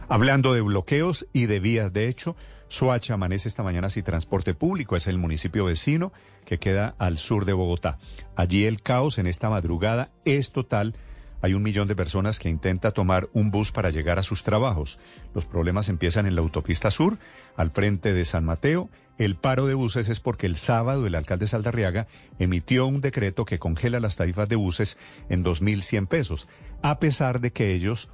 Hablando 0.07 0.53
de 0.53 0.61
bloqueos 0.61 1.28
y 1.34 1.45
de 1.45 1.60
vías 1.60 1.94
de 1.94 2.07
hecho, 2.07 2.36
Soacha 2.68 3.16
amanece 3.16 3.48
esta 3.48 3.64
mañana 3.64 3.90
sin 3.90 4.03
transporte 4.03 4.53
público. 4.53 4.95
Es 4.95 5.07
el 5.07 5.18
municipio 5.18 5.66
vecino 5.66 6.11
que 6.49 6.57
queda 6.57 6.95
al 6.97 7.19
sur 7.19 7.45
de 7.45 7.53
Bogotá. 7.53 7.99
Allí 8.35 8.65
el 8.65 8.81
caos 8.81 9.19
en 9.19 9.27
esta 9.27 9.51
madrugada 9.51 10.09
es 10.26 10.51
total. 10.51 10.95
Hay 11.43 11.53
un 11.53 11.61
millón 11.61 11.88
de 11.88 11.95
personas 11.95 12.39
que 12.39 12.49
intenta 12.49 12.89
tomar 12.89 13.30
un 13.34 13.51
bus 13.51 13.71
para 13.71 13.91
llegar 13.91 14.17
a 14.17 14.23
sus 14.23 14.41
trabajos. 14.41 14.99
Los 15.35 15.45
problemas 15.45 15.89
empiezan 15.89 16.26
en 16.26 16.34
la 16.34 16.41
autopista 16.41 16.89
sur, 16.89 17.19
al 17.55 17.69
frente 17.69 18.15
de 18.15 18.26
San 18.26 18.45
Mateo. 18.45 18.89
El 19.19 19.35
paro 19.35 19.67
de 19.67 19.76
buses 19.76 20.09
es 20.09 20.19
porque 20.19 20.47
el 20.47 20.55
sábado 20.55 21.05
el 21.05 21.13
alcalde 21.13 21.47
Saldarriaga 21.47 22.07
emitió 22.39 22.88
un 22.88 23.01
decreto 23.01 23.45
que 23.45 23.59
congela 23.59 23.99
las 23.99 24.15
tarifas 24.15 24.49
de 24.49 24.55
buses 24.55 24.97
en 25.30 25.45
2.100 25.45 26.07
pesos, 26.07 26.47
a 26.81 26.97
pesar 26.97 27.41
de 27.41 27.51
que 27.51 27.76
ellos 27.76 28.09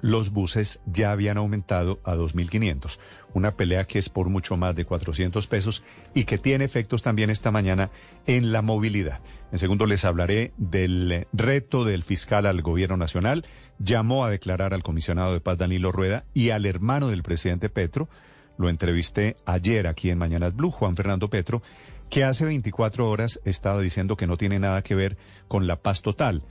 los 0.00 0.30
buses 0.30 0.80
ya 0.86 1.12
habían 1.12 1.36
aumentado 1.36 2.00
a 2.04 2.14
2.500. 2.14 2.98
Una 3.34 3.56
pelea 3.56 3.84
que 3.84 3.98
es 3.98 4.08
por 4.08 4.28
mucho 4.28 4.56
más 4.56 4.74
de 4.74 4.84
400 4.84 5.46
pesos 5.46 5.84
y 6.14 6.24
que 6.24 6.38
tiene 6.38 6.64
efectos 6.64 7.02
también 7.02 7.30
esta 7.30 7.50
mañana 7.50 7.90
en 8.26 8.52
la 8.52 8.62
movilidad. 8.62 9.20
En 9.52 9.58
segundo 9.58 9.86
les 9.86 10.04
hablaré 10.04 10.52
del 10.56 11.26
reto 11.32 11.84
del 11.84 12.02
fiscal 12.02 12.46
al 12.46 12.62
gobierno 12.62 12.96
nacional. 12.96 13.44
Llamó 13.78 14.24
a 14.24 14.30
declarar 14.30 14.74
al 14.74 14.82
comisionado 14.82 15.32
de 15.32 15.40
paz 15.40 15.58
Danilo 15.58 15.92
Rueda 15.92 16.24
y 16.32 16.50
al 16.50 16.66
hermano 16.66 17.08
del 17.08 17.22
presidente 17.22 17.68
Petro. 17.68 18.08
Lo 18.58 18.70
entrevisté 18.70 19.36
ayer 19.44 19.86
aquí 19.86 20.10
en 20.10 20.18
Mañanas 20.18 20.54
Blue, 20.56 20.70
Juan 20.70 20.96
Fernando 20.96 21.28
Petro, 21.28 21.62
que 22.10 22.24
hace 22.24 22.44
24 22.44 23.08
horas 23.08 23.40
estaba 23.44 23.80
diciendo 23.80 24.16
que 24.16 24.26
no 24.26 24.36
tiene 24.36 24.58
nada 24.58 24.82
que 24.82 24.94
ver 24.94 25.16
con 25.48 25.66
la 25.66 25.76
paz 25.76 26.02
total. 26.02 26.42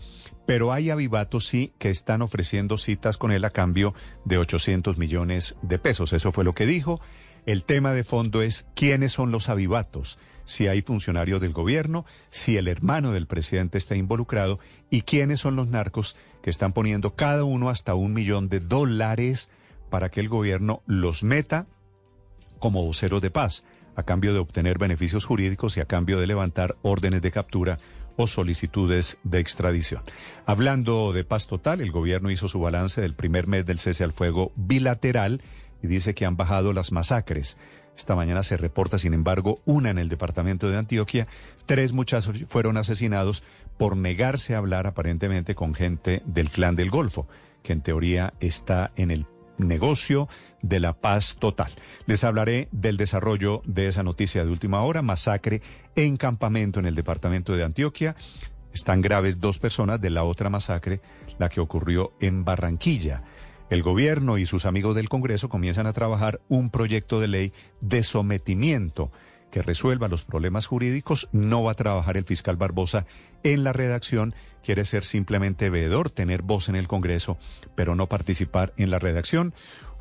Pero 0.45 0.73
hay 0.73 0.90
avivatos 0.90 1.48
sí 1.48 1.73
que 1.80 1.90
están 1.90 2.22
ofreciendo 2.22 2.77
citas 2.77 3.18
con 3.18 3.32
él 3.32 3.45
a 3.45 3.49
cambio 3.49 3.94
de 4.26 4.38
800 4.38 4.98
millones 4.98 5.56
de 5.61 5.80
pesos. 5.80 6.14
Eso 6.14 6.32
fue 6.32 6.44
lo 6.44 6.53
que 6.53 6.65
dijo. 6.65 6.99
El 7.45 7.64
tema 7.64 7.94
de 7.94 8.03
fondo 8.03 8.41
es 8.41 8.65
quiénes 8.76 9.14
son 9.14 9.32
los 9.32 9.49
avivatos, 9.49 10.18
si 10.45 10.68
hay 10.68 10.82
funcionarios 10.82 11.41
del 11.41 11.53
gobierno, 11.53 12.06
si 12.30 12.57
el 12.57 12.68
hermano 12.68 13.11
del 13.11 13.27
presidente 13.27 13.77
está 13.77 13.95
involucrado 13.95 14.60
y 14.90 15.03
quiénes 15.03 15.41
son 15.41 15.56
los 15.56 15.68
narcos 15.68 16.15
que 16.41 16.49
están 16.49 16.73
poniendo 16.73 17.15
cada 17.15 17.44
uno 17.44 17.69
hasta 17.69 17.94
un 17.94 18.14
millón 18.14 18.49
de 18.49 18.61
dólares 18.61 19.49
para 19.91 20.10
que 20.10 20.22
el 20.22 20.30
gobierno 20.30 20.82
los 20.88 21.23
meta 21.23 21.68
como 22.60 22.84
voceros 22.84 23.22
de 23.22 23.30
paz 23.32 23.64
a 23.95 24.03
cambio 24.03 24.34
de 24.34 24.39
obtener 24.39 24.77
beneficios 24.77 25.26
jurídicos 25.26 25.77
y 25.77 25.81
a 25.81 25.85
cambio 25.85 26.19
de 26.19 26.27
levantar 26.27 26.76
órdenes 26.81 27.22
de 27.22 27.31
captura 27.31 27.80
o 28.17 28.27
solicitudes 28.27 29.17
de 29.23 29.39
extradición. 29.39 30.03
Hablando 30.45 31.13
de 31.13 31.23
paz 31.23 31.47
total, 31.47 31.81
el 31.81 31.91
gobierno 31.91 32.31
hizo 32.31 32.47
su 32.47 32.59
balance 32.59 33.01
del 33.01 33.13
primer 33.13 33.47
mes 33.47 33.65
del 33.65 33.80
cese 33.80 34.03
al 34.03 34.13
fuego 34.13 34.51
bilateral 34.55 35.41
y 35.81 35.88
dice 35.88 36.13
que 36.13 36.26
han 36.26 36.38
bajado 36.38 36.73
las 36.73 36.91
masacres. 36.91 37.57
Esta 37.97 38.15
mañana 38.15 38.43
se 38.43 38.57
reporta, 38.57 38.97
sin 38.97 39.13
embargo, 39.13 39.61
una 39.65 39.89
en 39.89 39.97
el 39.97 40.09
departamento 40.09 40.69
de 40.69 40.77
Antioquia. 40.77 41.27
Tres 41.65 41.93
muchachos 41.93 42.43
fueron 42.47 42.77
asesinados 42.77 43.43
por 43.77 43.95
negarse 43.95 44.53
a 44.53 44.57
hablar 44.57 44.88
aparentemente 44.88 45.55
con 45.55 45.73
gente 45.73 46.22
del 46.26 46.49
clan 46.49 46.76
del 46.76 46.89
Golfo, 46.89 47.27
que 47.63 47.73
en 47.73 47.81
teoría 47.81 48.34
está 48.39 48.91
en 48.95 49.11
el 49.11 49.26
negocio 49.57 50.27
de 50.61 50.80
la 50.80 50.94
paz 50.94 51.38
total. 51.40 51.73
Les 52.06 52.23
hablaré 52.23 52.68
del 52.72 52.98
desarrollo 52.98 53.61
de 53.65 53.88
esa 53.88 54.03
noticia 54.03 54.44
de 54.44 54.52
última 54.52 54.82
hora, 54.82 55.02
masacre 55.02 55.61
en 55.95 56.18
campamento 56.18 56.80
en 56.80 56.86
el 56.86 56.95
departamento 56.95 57.56
de 57.56 57.64
Antioquia. 57.64 58.15
Están 58.73 59.02
graves 59.02 59.40
dos 59.40 59.60
personas 59.60 60.02
de 60.02 60.10
la 60.10 60.23
otra 60.23 60.49
masacre, 60.49 61.02
la 61.38 61.49
que 61.49 61.61
ocurrió 61.61 62.14
en 62.19 62.44
Barranquilla. 62.44 63.23
El 63.69 63.82
gobierno 63.82 64.38
y 64.38 64.45
sus 64.45 64.65
amigos 64.65 64.95
del 64.95 65.10
Congreso 65.10 65.49
comienzan 65.49 65.88
a 65.88 65.94
trabajar 65.94 66.41
un 66.49 66.69
proyecto 66.69 67.19
de 67.19 67.27
ley 67.27 67.53
de 67.82 68.03
sometimiento 68.03 69.11
que 69.51 69.61
resuelva 69.61 70.07
los 70.07 70.23
problemas 70.23 70.65
jurídicos. 70.67 71.30
No 71.31 71.63
va 71.63 71.72
a 71.72 71.76
trabajar 71.76 72.17
el 72.17 72.26
fiscal 72.26 72.57
Barbosa 72.57 73.05
en 73.43 73.63
la 73.63 73.73
redacción, 73.73 74.35
quiere 74.63 74.85
ser 74.85 75.05
simplemente 75.05 75.69
veedor, 75.69 76.09
tener 76.09 76.41
voz 76.41 76.69
en 76.69 76.76
el 76.76 76.88
Congreso, 76.88 77.38
pero 77.76 77.95
no 77.95 78.07
participar 78.07 78.73
en 78.77 78.89
la 78.89 78.99
redacción. 78.99 79.53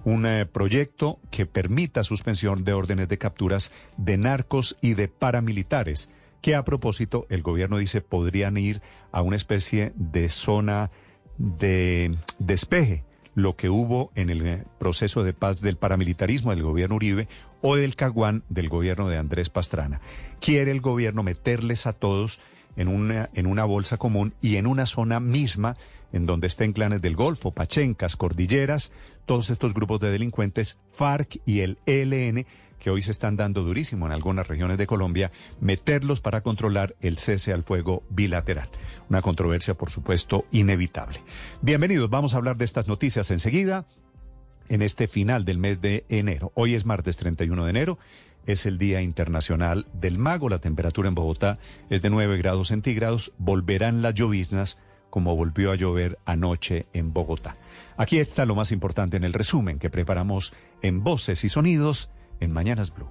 Un 0.05 0.27
eh, 0.27 0.45
proyecto 0.47 1.19
que 1.31 1.47
permita 1.47 2.05
suspensión 2.05 2.65
de 2.65 2.75
órdenes 2.75 3.09
de 3.09 3.19
capturas 3.19 3.73
de 3.97 4.19
narcos 4.19 4.77
y 4.81 4.95
de 4.95 5.09
paramilitares, 5.09 6.11
que 6.43 6.55
a 6.55 6.65
propósito 6.65 7.27
el 7.31 7.43
gobierno 7.43 7.79
dice 7.79 8.03
podrían 8.03 8.57
ir 8.57 8.83
a 9.13 9.23
una 9.23 9.37
especie 9.37 9.93
de 9.97 10.29
zona 10.29 10.91
de 11.39 12.17
despeje 12.39 13.05
lo 13.35 13.57
que 13.57 13.69
hubo 13.69 14.13
en 14.15 14.31
el 14.31 14.47
eh, 14.47 14.65
proceso 14.79 15.25
de 15.25 15.33
paz 15.33 15.61
del 15.61 15.77
paramilitarismo 15.77 16.51
del 16.51 16.63
gobierno 16.63 16.97
Uribe 16.97 17.29
o 17.67 17.77
del 17.77 17.97
Caguán 17.97 18.43
del 18.51 18.69
gobierno 18.69 19.09
de 19.09 19.17
Andrés 19.17 19.49
Pastrana. 19.49 20.03
Quiere 20.39 20.71
el 20.71 20.83
gobierno 20.83 21.23
meterles 21.23 21.87
a 21.87 21.95
todos 21.95 22.39
en 22.77 22.89
una, 22.89 23.31
en 23.33 23.47
una 23.47 23.65
bolsa 23.65 23.97
común 23.97 24.35
y 24.43 24.57
en 24.57 24.67
una 24.67 24.85
zona 24.85 25.19
misma 25.19 25.79
en 26.13 26.27
donde 26.27 26.47
estén 26.47 26.75
clanes 26.75 27.01
del 27.01 27.17
Golfo, 27.17 27.53
Pachencas, 27.53 28.17
Cordilleras, 28.17 28.93
todos 29.25 29.49
estos 29.49 29.73
grupos 29.73 29.99
de 30.01 30.11
delincuentes, 30.11 30.79
FARC 30.93 31.41
y 31.47 31.61
el 31.61 31.79
ELN, 31.87 32.45
que 32.79 32.91
hoy 32.91 33.01
se 33.01 33.13
están 33.13 33.37
dando 33.37 33.63
durísimo 33.63 34.05
en 34.05 34.13
algunas 34.13 34.47
regiones 34.47 34.77
de 34.77 34.87
Colombia, 34.87 35.33
meterlos 35.59 36.21
para 36.21 36.43
controlar 36.43 36.97
el 37.01 37.17
cese 37.17 37.55
al 37.55 37.63
fuego 37.63 38.03
bilateral. 38.11 38.69
Una 39.09 39.23
controversia, 39.23 39.73
por 39.73 39.91
supuesto, 39.91 40.45
inevitable. 40.53 41.19
Bienvenidos, 41.63 42.11
vamos 42.11 42.35
a 42.35 42.37
hablar 42.37 42.59
de 42.59 42.67
estas 42.67 42.89
noticias 42.89 43.31
enseguida 43.31 43.87
en 44.69 44.83
este 44.83 45.09
final 45.09 45.45
del 45.45 45.59
mes 45.59 45.81
de 45.81 46.05
enero. 46.09 46.53
Hoy 46.55 46.75
es 46.75 46.85
martes 46.85 47.17
31 47.17 47.65
de 47.65 47.71
enero, 47.71 47.99
es 48.47 48.67
el 48.67 48.79
Día 48.79 49.03
Internacional 49.03 49.87
del 49.93 50.19
Mago. 50.19 50.49
La 50.49 50.59
temperatura 50.59 51.09
en 51.09 51.15
Bogotá 51.15 51.59
es 51.91 52.03
de 52.03 52.11
9 52.11 52.37
grados 52.39 52.69
centígrados. 52.69 53.33
Volverán 53.39 54.03
las 54.03 54.15
lloviznas 54.15 54.79
como 55.11 55.37
volvió 55.37 55.71
a 55.71 55.77
llover 55.77 56.19
anoche 56.25 56.87
en 56.93 57.13
Bogotá. 57.13 57.57
Aquí 57.97 58.19
está 58.19 58.47
lo 58.47 58.57
más 58.57 58.73
importante 58.73 59.17
en 59.17 59.23
el 59.23 59.33
resumen 59.33 59.79
que 59.79 59.89
preparamos 59.89 60.53
en 60.83 61.05
Voces 61.05 61.45
y 61.45 61.49
Sonidos 61.49 62.11
en 62.41 62.51
Mañanas 62.51 62.93
Blue. 62.93 63.11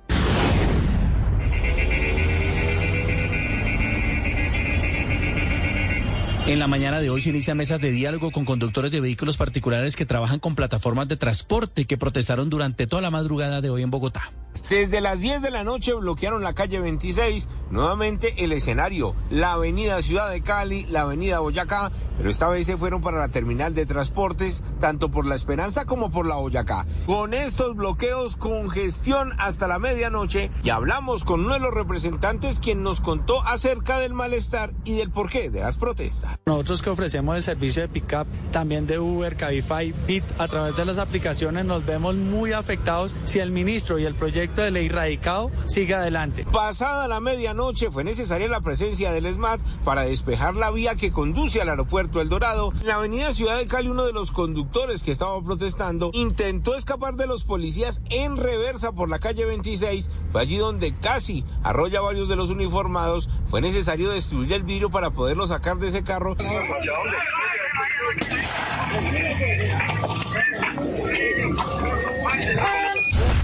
En 6.45 6.60
la 6.60 6.68
mañana 6.68 6.99
de 6.99 7.10
hoy 7.10 7.22
se 7.22 7.30
inician 7.30 7.56
mesas 7.56 7.80
de 7.80 7.90
diálogo 7.90 8.30
con 8.32 8.44
conductores 8.44 8.91
de 8.91 8.99
vehículos 8.99 9.38
particulares 9.38 9.95
que 9.95 10.06
trabajan 10.06 10.40
con 10.40 10.56
plataformas 10.56 11.07
de 11.07 11.15
transporte 11.15 11.86
que 11.86 11.98
protestaron 11.98 12.49
durante 12.49 12.86
toda 12.86 13.02
la 13.02 13.11
madrugada 13.11 13.61
de 13.61 13.70
hoy 13.70 13.82
en 13.82 13.90
Bogotá. 13.90 14.34
Desde 14.70 15.02
las 15.02 15.20
10 15.20 15.42
de 15.42 15.52
la 15.52 15.64
noche 15.64 15.94
bloquearon 15.94 16.44
la 16.44 16.54
calle 16.54 16.80
26, 16.80 17.48
nuevamente 17.72 18.44
el 18.44 18.52
escenario, 18.52 19.16
la 19.30 19.54
avenida 19.54 20.02
Ciudad 20.02 20.30
de 20.30 20.42
Cali, 20.42 20.86
la 20.86 21.02
avenida 21.02 21.40
Boyacá, 21.40 21.92
pero 22.18 22.30
esta 22.30 22.48
vez 22.50 22.68
se 22.68 22.78
fueron 22.78 23.02
para 23.02 23.20
la 23.20 23.30
terminal 23.30 23.74
de 23.74 23.86
transportes, 23.86 24.64
tanto 24.80 25.10
por 25.10 25.26
La 25.26 25.36
Esperanza 25.36 25.86
como 25.86 26.12
por 26.12 26.28
la 26.28 26.36
Boyacá. 26.36 26.86
Con 27.06 27.34
estos 27.34 27.76
bloqueos, 27.76 28.36
congestión 28.36 29.34
hasta 29.40 29.68
la 29.68 29.80
medianoche, 29.80 30.52
y 30.64 30.70
hablamos 30.70 31.24
con 31.24 31.42
uno 31.42 31.56
de 31.56 31.60
los 31.60 31.74
representantes 31.74 32.60
quien 32.60 32.84
nos 32.84 33.02
contó 33.02 33.42
acerca 33.46 34.00
del 34.00 34.14
malestar 34.14 34.72
y 34.84 34.96
del 34.96 35.10
porqué 35.10 35.50
de 35.50 35.62
las 35.62 35.78
protestas. 35.78 36.38
Nosotros 36.46 36.82
que 36.82 36.90
ofrecemos 36.92 37.36
el 37.36 37.44
servicio 37.44 37.82
de 37.82 37.90
pickup, 37.90 38.28
también 38.52 38.86
de 38.86 39.00
Uber, 39.00 39.36
Cabify, 39.36 39.94
Bit, 40.08 40.24
a 40.38 40.48
través 40.48 40.76
de 40.76 40.86
las 40.86 41.00
aplicaciones 41.00 41.66
nos 41.66 41.86
vemos 41.86 42.16
muy 42.16 42.54
afectados 42.54 43.16
si 43.26 43.40
el 43.40 43.52
ministro 43.52 43.98
y 43.98 44.06
el 44.06 44.16
proyecto 44.16 44.43
de 44.52 44.72
ley 44.72 44.90
radicado 44.90 45.52
siga 45.65 45.99
adelante. 45.99 46.45
Pasada 46.52 47.07
la 47.07 47.20
medianoche 47.22 47.90
fue 47.90 48.03
necesaria 48.03 48.49
la 48.49 48.60
presencia 48.60 49.11
del 49.11 49.32
SMAT 49.32 49.61
para 49.86 50.02
despejar 50.02 50.56
la 50.56 50.70
vía 50.70 50.95
que 50.95 51.11
conduce 51.11 51.61
al 51.61 51.70
aeropuerto 51.70 52.20
El 52.20 52.30
Dorado. 52.30 52.74
En 52.82 52.88
la 52.88 52.95
avenida 52.95 53.32
Ciudad 53.34 53.57
de 53.57 53.68
Cali, 53.68 53.88
uno 53.88 54.06
de 54.06 54.11
los 54.11 54.32
conductores 54.32 55.02
que 55.02 55.11
estaba 55.11 55.41
protestando 55.41 56.11
intentó 56.14 56.76
escapar 56.76 57.15
de 57.15 57.26
los 57.26 57.45
policías 57.45 58.02
en 58.10 58.36
reversa 58.36 58.91
por 58.91 59.10
la 59.10 59.20
calle 59.20 59.45
26. 59.45 60.10
Fue 60.32 60.41
allí 60.41 60.57
donde 60.57 60.94
casi 60.94 61.45
arrolla 61.64 61.99
a 61.99 62.03
varios 62.03 62.28
de 62.28 62.36
los 62.36 62.49
uniformados. 62.49 63.30
Fue 63.49 63.61
necesario 63.61 64.10
destruir 64.11 64.52
el 64.52 64.64
vidrio 64.64 64.90
para 64.90 65.11
poderlo 65.11 65.48
sacar 65.48 65.78
de 65.78 65.88
ese 65.88 66.03
carro. 66.03 66.36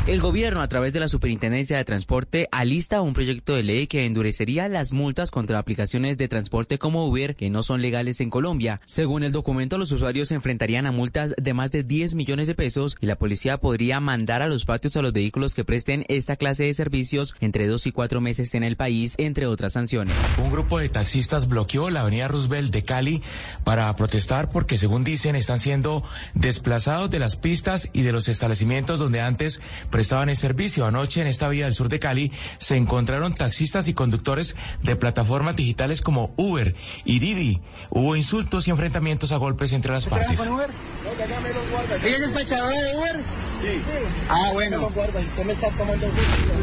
El 0.10 0.22
gobierno, 0.22 0.62
a 0.62 0.68
través 0.68 0.89
de 0.94 1.00
la 1.00 1.08
Superintendencia 1.08 1.78
de 1.78 1.86
Transporte, 1.86 2.48
alista 2.52 3.02
un 3.02 3.14
proyecto 3.14 3.56
de 3.56 3.64
ley 3.64 3.88
que 3.88 4.06
endurecería 4.06 4.68
las 4.68 4.94
multas 4.94 5.32
contra 5.32 5.60
aplicaciones 5.60 6.18
de 6.18 6.28
transporte 6.28 6.78
como 6.78 7.06
Uber 7.06 7.36
que 7.36 7.50
no 7.50 7.64
son 7.64 7.82
legales 7.82 8.22
en 8.22 8.30
Colombia. 8.30 8.82
Según 8.86 9.24
el 9.24 9.32
documento, 9.32 9.78
los 9.78 9.92
usuarios 9.92 10.30
se 10.30 10.36
enfrentarían 10.36 10.86
a 10.86 10.92
multas 10.92 11.36
de 11.38 11.54
más 11.54 11.72
de 11.72 11.84
10 11.84 12.16
millones 12.16 12.48
de 12.48 12.56
pesos 12.56 12.98
y 13.00 13.06
la 13.06 13.18
policía 13.18 13.58
podría 13.58 14.00
mandar 14.00 14.42
a 14.42 14.48
los 14.48 14.66
patios 14.66 14.96
a 14.98 15.02
los 15.02 15.14
vehículos 15.14 15.56
que 15.56 15.66
presten 15.66 16.06
esta 16.08 16.36
clase 16.36 16.66
de 16.66 16.74
servicios 16.74 17.36
entre 17.40 17.68
dos 17.68 17.88
y 17.88 17.92
cuatro 17.92 18.22
meses 18.22 18.56
en 18.56 18.64
el 18.64 18.76
país, 18.76 19.16
entre 19.18 19.46
otras 19.46 19.74
sanciones. 19.74 20.16
Un 20.38 20.52
grupo 20.52 20.80
de 20.80 20.90
taxistas 20.90 21.48
bloqueó 21.48 21.90
la 21.90 22.02
avenida 22.02 22.28
Roosevelt 22.28 22.72
de 22.72 22.84
Cali 22.84 23.22
para 23.64 23.96
protestar 23.96 24.50
porque, 24.50 24.78
según 24.78 25.04
dicen, 25.04 25.36
están 25.36 25.60
siendo 25.60 26.04
desplazados 26.34 27.10
de 27.10 27.20
las 27.20 27.36
pistas 27.36 27.90
y 27.94 28.02
de 28.02 28.12
los 28.12 28.28
establecimientos 28.28 29.00
donde 29.00 29.22
antes 29.22 29.62
prestaban 29.90 30.30
el 30.30 30.38
servicio. 30.38 30.79
Anoche 30.86 31.22
en 31.22 31.28
esta 31.28 31.48
vía 31.48 31.66
del 31.66 31.74
sur 31.74 31.90
de 31.90 32.00
Cali 32.00 32.32
se 32.58 32.76
encontraron 32.76 33.34
taxistas 33.34 33.88
y 33.88 33.94
conductores 33.94 34.56
de 34.84 34.96
plataformas 34.96 35.56
digitales 35.56 36.02
como 36.02 36.34
Uber 36.38 36.76
y 37.06 37.20
Didi. 37.20 37.62
Hubo 37.90 38.16
insultos 38.16 38.68
y 38.68 38.72
enfrentamientos 38.72 39.32
a 39.32 39.38
golpes 39.38 39.74
entre 39.74 39.94
las 39.94 40.06
partes. 40.08 40.40
¿Ella 40.40 42.16
es 42.16 42.22
despachadora 42.22 42.82
de 42.82 42.98
Uber? 42.98 43.16
Sí. 43.62 43.82
Ah, 44.30 44.52
bueno. 44.54 44.90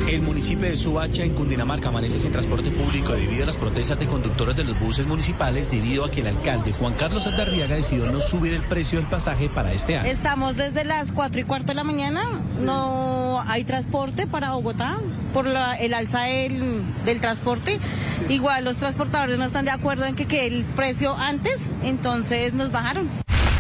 El 0.09 0.23
municipio 0.23 0.67
de 0.67 0.77
Suacha, 0.77 1.25
en 1.25 1.35
Cundinamarca, 1.35 1.89
amanece 1.89 2.19
sin 2.19 2.33
transporte 2.33 2.71
público 2.71 3.13
debido 3.13 3.43
a 3.43 3.47
las 3.47 3.57
protestas 3.57 3.99
de 3.99 4.07
conductores 4.07 4.57
de 4.57 4.65
los 4.65 4.81
buses 4.81 5.07
municipales 5.07 5.71
debido 5.71 6.05
a 6.05 6.11
que 6.11 6.21
el 6.21 6.29
alcalde 6.29 6.73
Juan 6.73 6.95
Carlos 6.95 7.27
Aldarriaga 7.27 7.77
decidió 7.77 8.07
no 8.07 8.21
subir 8.21 8.55
el 8.55 8.63
precio 8.63 8.99
del 8.99 9.09
pasaje 9.09 9.51
para 9.51 9.73
este 9.73 9.99
año. 9.99 10.11
Estamos 10.11 10.57
desde 10.57 10.85
las 10.85 11.13
cuatro 11.13 11.41
y 11.41 11.45
cuarto 11.45 11.69
de 11.69 11.75
la 11.75 11.85
mañana. 11.85 12.43
No 12.61 13.43
hay 13.47 13.65
transporte 13.65 14.06
para 14.31 14.53
Bogotá 14.53 14.99
por 15.33 15.47
el 15.47 15.95
alza 15.95 16.23
del, 16.23 16.83
del, 17.05 17.21
transporte. 17.21 17.79
Igual 18.29 18.65
los 18.65 18.77
transportadores 18.77 19.37
no 19.39 19.45
están 19.45 19.65
de 19.65 19.71
acuerdo 19.71 20.07
en 20.07 20.15
que, 20.15 20.27
que 20.27 20.47
el 20.47 20.65
precio 20.65 21.17
antes, 21.17 21.59
entonces 21.83 22.55
nos 22.55 22.71
bajaron. 22.71 23.11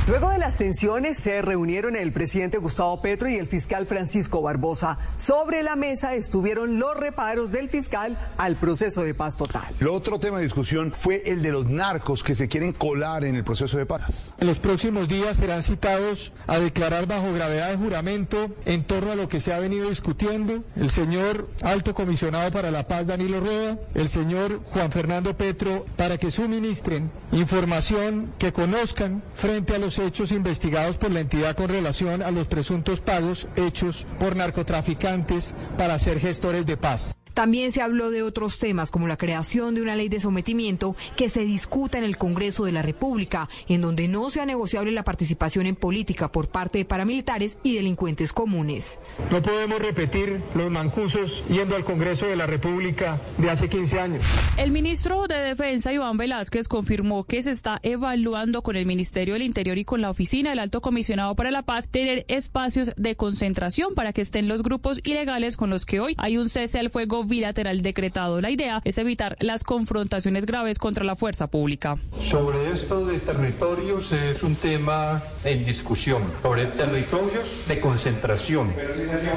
Luego 0.06 0.30
de 0.30 0.38
las 0.38 0.56
tensiones 0.56 1.16
se 1.16 1.42
reunieron 1.42 1.96
el 1.96 2.12
presidente 2.12 2.58
Gustavo 2.58 3.02
Petro 3.02 3.28
y 3.28 3.34
el 3.34 3.48
fiscal 3.48 3.86
Francisco 3.86 4.40
Barbosa. 4.40 4.98
Sobre 5.16 5.64
la 5.64 5.74
mesa 5.74 6.14
estuvieron 6.14 6.78
los 6.78 6.96
reparos 6.96 7.50
del 7.50 7.68
fiscal 7.68 8.16
al 8.38 8.54
proceso 8.54 9.02
de 9.02 9.14
paz 9.14 9.36
total. 9.36 9.74
El 9.80 9.88
otro 9.88 10.20
tema 10.20 10.36
de 10.36 10.44
discusión 10.44 10.92
fue 10.92 11.24
el 11.26 11.42
de 11.42 11.50
los 11.50 11.66
narcos 11.66 12.22
que 12.22 12.36
se 12.36 12.46
quieren 12.46 12.72
colar 12.72 13.24
en 13.24 13.34
el 13.34 13.42
proceso 13.42 13.78
de 13.78 13.86
paz. 13.86 14.32
En 14.38 14.46
los 14.46 14.60
próximos 14.60 15.08
días 15.08 15.38
serán 15.38 15.64
citados 15.64 16.32
a 16.46 16.60
declarar 16.60 17.06
bajo 17.06 17.32
gravedad 17.32 17.70
de 17.70 17.76
juramento 17.76 18.52
en 18.64 18.84
torno 18.84 19.10
a 19.10 19.16
lo 19.16 19.28
que 19.28 19.40
se 19.40 19.52
ha 19.52 19.58
venido 19.58 19.88
discutiendo 19.88 20.62
el 20.76 20.92
señor 20.92 21.48
alto 21.62 21.94
comisionado 21.94 22.52
para 22.52 22.70
la 22.70 22.86
paz 22.86 23.08
Danilo 23.08 23.40
Rueda, 23.40 23.76
el 23.94 24.08
señor 24.08 24.60
Juan 24.66 24.92
Fernando 24.92 25.36
Petro, 25.36 25.84
para 25.96 26.16
que 26.16 26.30
suministren 26.30 27.10
información 27.32 28.32
que 28.38 28.52
conozcan 28.52 29.24
frente 29.34 29.74
a 29.74 29.78
los 29.78 29.95
hechos 29.98 30.32
investigados 30.32 30.96
por 30.96 31.10
la 31.10 31.20
entidad 31.20 31.56
con 31.56 31.68
relación 31.68 32.22
a 32.22 32.30
los 32.30 32.46
presuntos 32.46 33.00
pagos 33.00 33.46
hechos 33.56 34.06
por 34.18 34.36
narcotraficantes 34.36 35.54
para 35.76 35.98
ser 35.98 36.20
gestores 36.20 36.66
de 36.66 36.76
paz. 36.76 37.16
También 37.36 37.70
se 37.70 37.82
habló 37.82 38.10
de 38.10 38.22
otros 38.22 38.58
temas 38.58 38.90
como 38.90 39.08
la 39.08 39.18
creación 39.18 39.74
de 39.74 39.82
una 39.82 39.94
ley 39.94 40.08
de 40.08 40.20
sometimiento 40.20 40.96
que 41.16 41.28
se 41.28 41.44
discuta 41.44 41.98
en 41.98 42.04
el 42.04 42.16
Congreso 42.16 42.64
de 42.64 42.72
la 42.72 42.80
República, 42.80 43.50
en 43.68 43.82
donde 43.82 44.08
no 44.08 44.30
sea 44.30 44.46
negociable 44.46 44.90
la 44.90 45.04
participación 45.04 45.66
en 45.66 45.76
política 45.76 46.32
por 46.32 46.48
parte 46.48 46.78
de 46.78 46.86
paramilitares 46.86 47.58
y 47.62 47.74
delincuentes 47.74 48.32
comunes. 48.32 48.98
No 49.30 49.42
podemos 49.42 49.80
repetir 49.80 50.40
los 50.54 50.70
mancusos 50.70 51.44
yendo 51.50 51.76
al 51.76 51.84
Congreso 51.84 52.24
de 52.24 52.36
la 52.36 52.46
República 52.46 53.20
de 53.36 53.50
hace 53.50 53.68
15 53.68 54.00
años. 54.00 54.24
El 54.56 54.72
ministro 54.72 55.26
de 55.26 55.36
Defensa, 55.36 55.92
Iván 55.92 56.16
Velázquez, 56.16 56.68
confirmó 56.68 57.24
que 57.24 57.42
se 57.42 57.50
está 57.50 57.80
evaluando 57.82 58.62
con 58.62 58.76
el 58.76 58.86
Ministerio 58.86 59.34
del 59.34 59.42
Interior 59.42 59.76
y 59.76 59.84
con 59.84 60.00
la 60.00 60.08
Oficina 60.08 60.48
del 60.48 60.60
Alto 60.60 60.80
Comisionado 60.80 61.36
para 61.36 61.50
la 61.50 61.64
Paz 61.64 61.90
tener 61.90 62.24
espacios 62.28 62.92
de 62.96 63.14
concentración 63.14 63.92
para 63.94 64.14
que 64.14 64.22
estén 64.22 64.48
los 64.48 64.62
grupos 64.62 65.02
ilegales 65.04 65.58
con 65.58 65.68
los 65.68 65.84
que 65.84 66.00
hoy 66.00 66.14
hay 66.16 66.38
un 66.38 66.48
cese 66.48 66.78
al 66.78 66.88
fuego 66.88 67.25
bilateral 67.26 67.82
decretado. 67.82 68.40
La 68.40 68.50
idea 68.50 68.80
es 68.84 68.98
evitar 68.98 69.36
las 69.40 69.64
confrontaciones 69.64 70.46
graves 70.46 70.78
contra 70.78 71.04
la 71.04 71.16
fuerza 71.16 71.48
pública. 71.48 71.96
Sobre 72.22 72.72
esto 72.72 73.06
de 73.06 73.18
territorios 73.18 74.12
es 74.12 74.42
un 74.42 74.56
tema 74.56 75.22
en 75.44 75.64
discusión. 75.64 76.22
Sobre 76.42 76.66
territorios 76.66 77.66
de 77.68 77.80
concentración, 77.80 78.72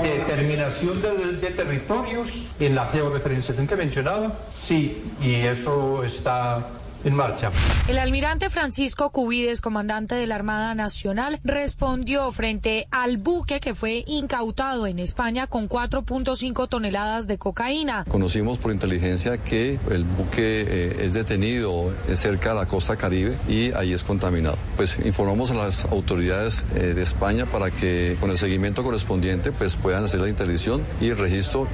determinación 0.02 1.02
de, 1.02 1.50
territorios 1.50 2.44
en 2.60 2.76
la 2.76 2.88
georreferenciación 2.88 3.68
que 3.68 3.76
mencionaba, 3.76 4.40
sí, 4.52 5.04
y 5.22 5.34
eso 5.36 6.04
está 6.04 6.79
en 7.04 7.16
marcha. 7.16 7.52
El 7.88 7.98
almirante 7.98 8.50
Francisco 8.50 9.10
Cubides, 9.12 9.62
comandante 9.62 10.16
de 10.16 10.28
la 10.28 10.36
Armada 10.36 10.76
Nacional, 10.76 11.40
respondió 11.44 12.32
frente 12.32 12.88
al 12.92 13.18
buque 13.18 13.60
que 13.60 13.74
fue 13.74 14.04
incautado 14.08 14.88
en 14.88 15.00
España 15.00 15.48
con 15.48 15.70
4.5 15.70 16.68
toneladas 16.68 17.28
de 17.28 17.38
cocaína. 17.38 18.06
Conocimos 18.06 18.58
por 18.58 18.72
inteligencia 18.72 19.38
que 19.38 19.80
el 19.90 20.04
buque 20.04 20.66
eh, 20.68 20.98
es 21.02 21.14
detenido 21.14 21.92
cerca 22.16 22.50
de 22.50 22.56
la 22.56 22.68
costa 22.68 22.96
caribe 22.96 23.38
y 23.48 23.72
ahí 23.74 23.94
es 23.94 24.04
contaminado. 24.04 24.58
Pues 24.76 24.98
informamos 25.06 25.52
a 25.52 25.56
las 25.56 25.86
autoridades 25.86 26.66
eh, 26.76 26.94
de 26.94 27.02
España 27.02 27.46
para 27.46 27.72
que 27.72 28.18
con 28.20 28.30
el 28.30 28.38
seguimiento 28.38 28.84
correspondiente 28.84 29.52
pues 29.52 29.76
puedan 29.76 30.06
hacer 30.06 30.20
la 30.22 30.30
interdicción 30.30 30.86
y 31.02 31.08
el 31.08 31.18
registro. 31.18 31.68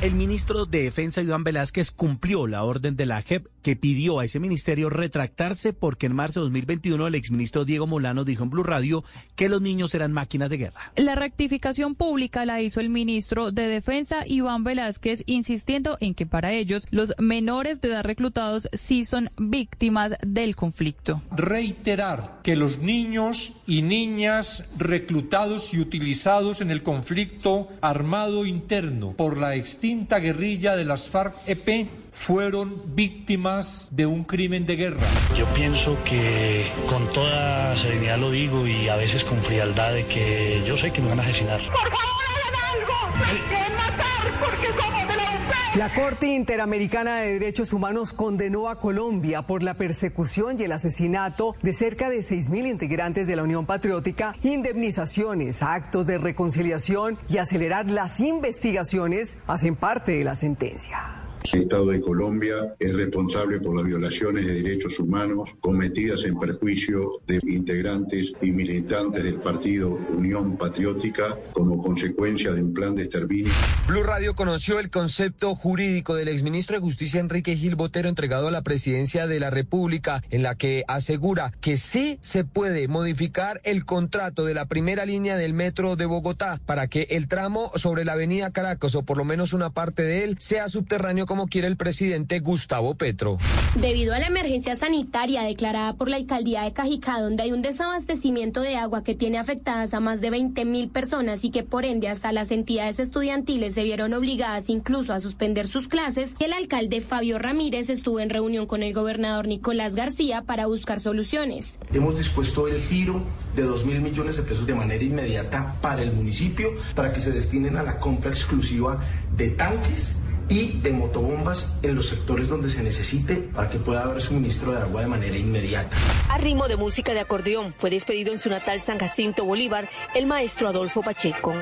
El 0.00 0.14
ministro 0.14 0.66
de 0.66 0.82
Defensa 0.82 1.22
Iván 1.22 1.44
Velázquez 1.44 1.90
cumplió 1.90 2.46
la 2.46 2.64
orden 2.64 2.96
de 2.96 3.06
la 3.06 3.22
JEP 3.22 3.46
que 3.62 3.76
pidió 3.76 4.20
a 4.20 4.24
ese 4.24 4.40
ministerio 4.40 4.69
retractarse 4.76 5.72
porque 5.72 6.06
en 6.06 6.14
marzo 6.14 6.40
de 6.40 6.44
2021 6.44 7.06
el 7.06 7.14
exministro 7.14 7.64
Diego 7.64 7.86
Molano 7.86 8.24
dijo 8.24 8.44
en 8.44 8.50
Blue 8.50 8.62
Radio 8.62 9.04
que 9.34 9.48
los 9.48 9.60
niños 9.60 9.94
eran 9.94 10.12
máquinas 10.12 10.50
de 10.50 10.58
guerra. 10.58 10.92
La 10.96 11.14
rectificación 11.14 11.94
pública 11.94 12.44
la 12.46 12.60
hizo 12.60 12.80
el 12.80 12.88
ministro 12.88 13.52
de 13.52 13.66
Defensa 13.66 14.24
Iván 14.26 14.64
Velázquez 14.64 15.24
insistiendo 15.26 15.96
en 16.00 16.14
que 16.14 16.26
para 16.26 16.52
ellos 16.52 16.86
los 16.90 17.14
menores 17.18 17.80
de 17.80 17.88
edad 17.88 18.04
reclutados 18.04 18.68
sí 18.72 19.04
son 19.04 19.30
víctimas 19.36 20.12
del 20.22 20.56
conflicto. 20.56 21.22
Reiterar 21.32 22.40
que 22.42 22.56
los 22.56 22.78
niños 22.78 23.54
y 23.66 23.82
niñas 23.82 24.64
reclutados 24.78 25.74
y 25.74 25.80
utilizados 25.80 26.60
en 26.60 26.70
el 26.70 26.82
conflicto 26.82 27.68
armado 27.80 28.46
interno 28.46 29.12
por 29.16 29.38
la 29.38 29.56
extinta 29.56 30.18
guerrilla 30.18 30.76
de 30.76 30.84
las 30.84 31.10
FARC-EP 31.10 31.88
fueron 32.12 32.94
víctimas 32.94 33.88
de 33.90 34.06
un 34.06 34.24
crimen 34.24 34.66
de 34.66 34.76
guerra. 34.76 35.06
Yo 35.36 35.46
pienso 35.54 35.96
que 36.04 36.70
con 36.88 37.12
toda 37.12 37.76
serenidad 37.82 38.18
lo 38.18 38.30
digo 38.30 38.66
y 38.66 38.88
a 38.88 38.96
veces 38.96 39.24
con 39.24 39.42
frialdad 39.44 39.92
de 39.92 40.06
que 40.06 40.62
yo 40.66 40.76
sé 40.76 40.92
que 40.92 41.00
me 41.00 41.08
van 41.08 41.20
a 41.20 41.22
asesinar. 41.22 41.60
¡Por 41.60 41.90
favor, 41.90 42.24
hagan 42.36 42.54
algo! 42.76 43.48
¡Que 43.48 43.74
matar 43.74 44.40
porque 44.40 44.68
somos 44.68 45.08
de 45.08 45.16
la 45.16 45.22
UP! 45.22 45.76
La 45.76 45.94
Corte 45.94 46.26
Interamericana 46.34 47.20
de 47.20 47.34
Derechos 47.34 47.72
Humanos 47.72 48.12
condenó 48.12 48.68
a 48.68 48.80
Colombia 48.80 49.42
por 49.42 49.62
la 49.62 49.74
persecución 49.74 50.60
y 50.60 50.64
el 50.64 50.72
asesinato 50.72 51.54
de 51.62 51.72
cerca 51.72 52.10
de 52.10 52.18
6.000 52.18 52.68
integrantes 52.68 53.28
de 53.28 53.36
la 53.36 53.44
Unión 53.44 53.66
Patriótica, 53.66 54.34
indemnizaciones, 54.42 55.62
actos 55.62 56.06
de 56.06 56.18
reconciliación 56.18 57.18
y 57.28 57.38
acelerar 57.38 57.88
las 57.88 58.18
investigaciones 58.20 59.38
hacen 59.46 59.76
parte 59.76 60.12
de 60.12 60.24
la 60.24 60.34
sentencia. 60.34 61.19
El 61.42 61.62
Estado 61.62 61.86
de 61.86 62.00
Colombia 62.00 62.74
es 62.78 62.94
responsable 62.94 63.60
por 63.60 63.74
las 63.74 63.84
violaciones 63.84 64.46
de 64.46 64.62
derechos 64.62 65.00
humanos 65.00 65.56
cometidas 65.60 66.24
en 66.24 66.38
perjuicio 66.38 67.10
de 67.26 67.40
integrantes 67.42 68.34
y 68.42 68.52
militantes 68.52 69.24
del 69.24 69.40
partido 69.40 69.98
Unión 70.10 70.56
Patriótica 70.58 71.36
como 71.52 71.78
consecuencia 71.78 72.52
de 72.52 72.62
un 72.62 72.74
plan 72.74 72.94
de 72.94 73.04
exterminio. 73.04 73.52
Blue 73.88 74.02
Radio 74.02 74.36
conoció 74.36 74.78
el 74.78 74.90
concepto 74.90 75.56
jurídico 75.56 76.14
del 76.14 76.28
exministro 76.28 76.76
de 76.76 76.82
Justicia 76.82 77.18
Enrique 77.18 77.56
Gil 77.56 77.74
Botero 77.74 78.08
entregado 78.08 78.46
a 78.46 78.52
la 78.52 78.62
presidencia 78.62 79.26
de 79.26 79.40
la 79.40 79.50
República, 79.50 80.22
en 80.30 80.42
la 80.44 80.54
que 80.54 80.84
asegura 80.86 81.52
que 81.60 81.76
sí 81.76 82.18
se 82.20 82.44
puede 82.44 82.86
modificar 82.86 83.60
el 83.64 83.84
contrato 83.84 84.44
de 84.44 84.54
la 84.54 84.66
primera 84.66 85.06
línea 85.06 85.36
del 85.36 85.54
metro 85.54 85.96
de 85.96 86.06
Bogotá 86.06 86.60
para 86.66 86.86
que 86.86 87.08
el 87.10 87.26
tramo 87.26 87.72
sobre 87.74 88.04
la 88.04 88.12
avenida 88.12 88.52
Caracas 88.52 88.94
o 88.94 89.02
por 89.02 89.16
lo 89.16 89.24
menos 89.24 89.52
una 89.54 89.70
parte 89.70 90.02
de 90.02 90.22
él 90.22 90.36
sea 90.38 90.68
subterráneo 90.68 91.26
como 91.30 91.46
quiere 91.46 91.68
el 91.68 91.76
presidente 91.76 92.40
Gustavo 92.40 92.96
Petro. 92.96 93.38
Debido 93.76 94.14
a 94.14 94.18
la 94.18 94.26
emergencia 94.26 94.74
sanitaria 94.74 95.42
declarada 95.42 95.94
por 95.94 96.08
la 96.08 96.16
alcaldía 96.16 96.62
de 96.62 96.72
Cajicá, 96.72 97.20
donde 97.20 97.44
hay 97.44 97.52
un 97.52 97.62
desabastecimiento 97.62 98.62
de 98.62 98.74
agua 98.74 99.04
que 99.04 99.14
tiene 99.14 99.38
afectadas 99.38 99.94
a 99.94 100.00
más 100.00 100.20
de 100.20 100.30
20 100.30 100.64
mil 100.64 100.88
personas 100.88 101.44
y 101.44 101.52
que 101.52 101.62
por 101.62 101.84
ende 101.84 102.08
hasta 102.08 102.32
las 102.32 102.50
entidades 102.50 102.98
estudiantiles 102.98 103.74
se 103.74 103.84
vieron 103.84 104.12
obligadas 104.12 104.70
incluso 104.70 105.12
a 105.12 105.20
suspender 105.20 105.68
sus 105.68 105.86
clases, 105.86 106.34
el 106.40 106.52
alcalde 106.52 107.00
Fabio 107.00 107.38
Ramírez 107.38 107.90
estuvo 107.90 108.18
en 108.18 108.30
reunión 108.30 108.66
con 108.66 108.82
el 108.82 108.92
gobernador 108.92 109.46
Nicolás 109.46 109.94
García 109.94 110.42
para 110.42 110.66
buscar 110.66 110.98
soluciones. 110.98 111.78
Hemos 111.92 112.16
dispuesto 112.16 112.66
el 112.66 112.80
giro 112.80 113.22
de 113.54 113.62
2 113.62 113.86
mil 113.86 114.00
millones 114.00 114.36
de 114.36 114.42
pesos 114.42 114.66
de 114.66 114.74
manera 114.74 115.04
inmediata 115.04 115.76
para 115.80 116.02
el 116.02 116.10
municipio 116.10 116.70
para 116.96 117.12
que 117.12 117.20
se 117.20 117.30
destinen 117.30 117.76
a 117.76 117.84
la 117.84 118.00
compra 118.00 118.32
exclusiva 118.32 118.98
de 119.36 119.50
tanques 119.50 120.24
y 120.50 120.72
de 120.82 120.90
motobombas 120.90 121.78
en 121.82 121.94
los 121.94 122.08
sectores 122.08 122.48
donde 122.48 122.68
se 122.68 122.82
necesite 122.82 123.36
para 123.36 123.70
que 123.70 123.78
pueda 123.78 124.02
haber 124.02 124.20
suministro 124.20 124.72
de 124.72 124.78
agua 124.78 125.02
de 125.02 125.06
manera 125.06 125.38
inmediata. 125.38 125.96
A 126.28 126.38
ritmo 126.38 126.66
de 126.68 126.76
música 126.76 127.14
de 127.14 127.20
acordeón 127.20 127.72
fue 127.78 127.88
despedido 127.88 128.32
en 128.32 128.38
su 128.38 128.50
natal 128.50 128.80
San 128.80 128.98
Jacinto 128.98 129.44
Bolívar 129.44 129.88
el 130.14 130.26
maestro 130.26 130.68
Adolfo 130.68 131.02
Pacheco. 131.02 131.54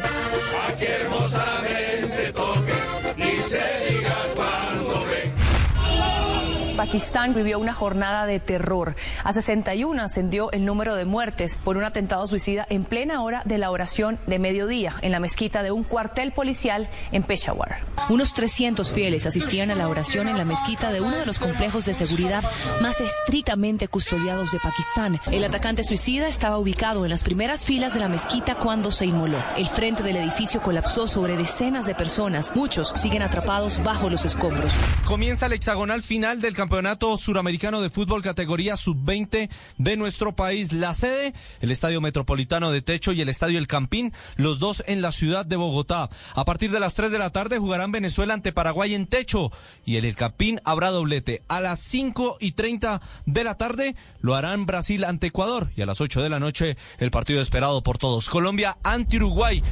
Pakistán 6.78 7.34
vivió 7.34 7.59
una 7.59 7.72
jornada 7.72 8.24
de 8.24 8.38
terror. 8.38 8.94
A 9.24 9.32
61 9.32 10.00
ascendió 10.00 10.52
el 10.52 10.64
número 10.64 10.94
de 10.94 11.06
muertes 11.06 11.59
por 11.64 11.76
un 11.76 11.82
atentado 11.82 12.24
suicida 12.28 12.68
en 12.70 12.84
plena 12.84 13.20
hora 13.20 13.42
de 13.44 13.59
la 13.59 13.72
oración 13.72 14.20
de 14.28 14.38
mediodía 14.38 14.94
en 15.02 15.10
la 15.10 15.18
mezquita 15.18 15.64
de 15.64 15.72
un 15.72 15.82
cuartel 15.82 16.30
policial 16.30 16.88
en 17.10 17.24
Peshawar. 17.24 17.80
Unos 18.10 18.32
300 18.32 18.92
fieles 18.92 19.26
asistían 19.26 19.72
a 19.72 19.74
la 19.74 19.88
oración 19.88 20.28
en 20.28 20.38
la 20.38 20.44
mezquita 20.44 20.92
de 20.92 21.00
uno 21.00 21.16
de 21.16 21.26
los 21.26 21.40
complejos 21.40 21.84
de 21.84 21.94
seguridad 21.94 22.44
más 22.80 23.00
estrictamente 23.00 23.88
custodiados 23.88 24.52
de 24.52 24.60
Pakistán. 24.60 25.18
El 25.32 25.42
atacante 25.42 25.82
suicida 25.82 26.28
estaba 26.28 26.59
ubicado 26.59 27.05
en 27.05 27.10
las 27.10 27.24
primeras 27.24 27.64
filas 27.64 27.92
de 27.92 27.98
la 27.98 28.09
mezquita 28.09 28.55
cuando 28.55 28.92
se 28.92 29.05
inmoló. 29.05 29.42
El 29.56 29.66
frente 29.66 30.05
del 30.05 30.18
edificio 30.18 30.62
colapsó 30.62 31.09
sobre 31.09 31.36
decenas 31.36 31.86
de 31.86 31.96
personas. 31.96 32.55
Muchos 32.55 32.92
siguen 32.94 33.22
atrapados 33.22 33.82
bajo 33.82 34.09
los 34.09 34.24
escombros. 34.24 34.72
Comienza 35.05 35.46
el 35.46 35.55
hexagonal 35.55 36.02
final 36.02 36.40
del 36.40 36.55
Campeonato 36.55 36.68
Suramericano 37.16 37.81
de 37.81 37.90
Fútbol 37.90 38.23
categoría 38.23 38.77
sub-20 38.77 39.49
de 39.78 39.97
nuestro 39.97 40.36
país. 40.36 40.73
La 40.73 40.95
sede, 40.95 41.35
el 41.61 41.70
Estadio 41.70 42.01
Metropolitano 42.01 42.70
de 42.70 42.82
Techo 42.82 43.12
y 43.12 43.20
el 43.20 43.28
Estadio 43.28 43.59
El 43.59 43.66
Campín, 43.66 44.12
los 44.36 44.59
dos 44.59 44.82
en 44.86 45.03
la 45.03 45.12
ciudad 45.12 45.47
de 45.47 45.57
Bogotá. 45.57 46.11
A 46.35 46.45
partir 46.45 46.70
de 46.70 46.81
las 46.81 46.95
3 46.95 47.11
de 47.11 47.19
la 47.19 47.31
tarde 47.31 47.59
jugarán 47.59 47.93
Venezuela 47.93 48.35
ante 48.35 48.53
Paraguay 48.53 48.95
en 48.95 49.07
Techo 49.07 49.51
y 49.85 49.97
el 49.97 50.05
El 50.05 50.15
Campín 50.15 50.61
habrá 50.65 50.90
doblete. 50.90 51.43
A 51.49 51.61
las 51.61 51.81
5 51.81 52.39
y 52.40 52.53
30 52.53 53.01
de 53.27 53.45
la 53.45 53.57
tarde 53.57 53.97
lo 54.20 54.35
harán 54.35 54.66
Brasil 54.66 55.05
ante 55.05 55.28
Ecuador 55.28 55.70
y 55.77 55.82
a 55.82 55.86
las 55.86 56.01
8 56.01 56.23
de 56.23 56.28
la 56.28 56.40
noche 56.40 56.77
el 56.99 57.11
partido 57.11 57.40
esperado 57.40 57.82
por 57.82 57.99
todos. 57.99 58.28
Colombia 58.28 58.78
ante 58.82 59.16
Uruguay. 59.16 59.62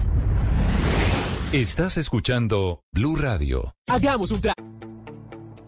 Estás 1.52 1.96
escuchando 1.96 2.82
Blue 2.92 3.16
Radio. 3.16 3.76
Hagamos 3.86 4.30
un 4.30 4.40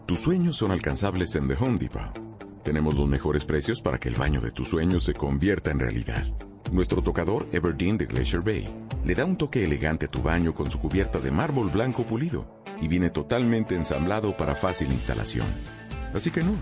Tus 0.09 0.21
sueños 0.21 0.55
son 0.55 0.71
alcanzables 0.71 1.35
en 1.35 1.47
The 1.47 1.53
Home 1.63 1.77
Depot. 1.77 2.19
Tenemos 2.63 2.95
los 2.95 3.07
mejores 3.07 3.45
precios 3.45 3.79
para 3.79 3.99
que 3.99 4.09
el 4.09 4.15
baño 4.15 4.41
de 4.41 4.49
tus 4.49 4.69
sueños 4.69 5.03
se 5.03 5.13
convierta 5.13 5.69
en 5.69 5.77
realidad. 5.77 6.25
Nuestro 6.71 7.03
tocador 7.03 7.45
Everdeen 7.51 7.95
de 7.95 8.07
Glacier 8.07 8.41
Bay 8.41 8.67
le 9.05 9.13
da 9.13 9.23
un 9.23 9.35
toque 9.35 9.63
elegante 9.63 10.07
a 10.07 10.09
tu 10.09 10.23
baño 10.23 10.55
con 10.55 10.71
su 10.71 10.79
cubierta 10.79 11.19
de 11.19 11.29
mármol 11.29 11.69
blanco 11.69 12.07
pulido 12.07 12.63
y 12.81 12.87
viene 12.87 13.11
totalmente 13.11 13.75
ensamblado 13.75 14.35
para 14.35 14.55
fácil 14.55 14.91
instalación. 14.91 15.45
Así 16.11 16.31
que 16.31 16.41
no, 16.41 16.53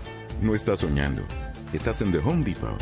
no 0.42 0.54
estás 0.54 0.80
soñando. 0.80 1.22
Estás 1.72 2.02
en 2.02 2.12
The 2.12 2.18
Home 2.18 2.44
Depot, 2.44 2.78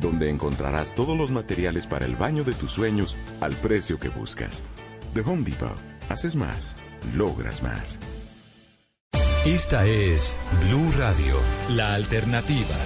donde 0.00 0.28
encontrarás 0.28 0.94
todos 0.94 1.16
los 1.16 1.30
materiales 1.30 1.86
para 1.86 2.04
el 2.04 2.16
baño 2.16 2.44
de 2.44 2.52
tus 2.52 2.72
sueños 2.72 3.16
al 3.40 3.56
precio 3.56 3.98
que 3.98 4.10
buscas. 4.10 4.64
The 5.14 5.22
Home 5.22 5.44
Depot. 5.44 5.78
Haces 6.10 6.36
más, 6.36 6.74
logras 7.16 7.62
más. 7.62 7.98
Esta 9.46 9.86
es 9.86 10.38
Blue 10.66 10.92
Radio, 10.98 11.34
la 11.70 11.94
alternativa. 11.94 12.76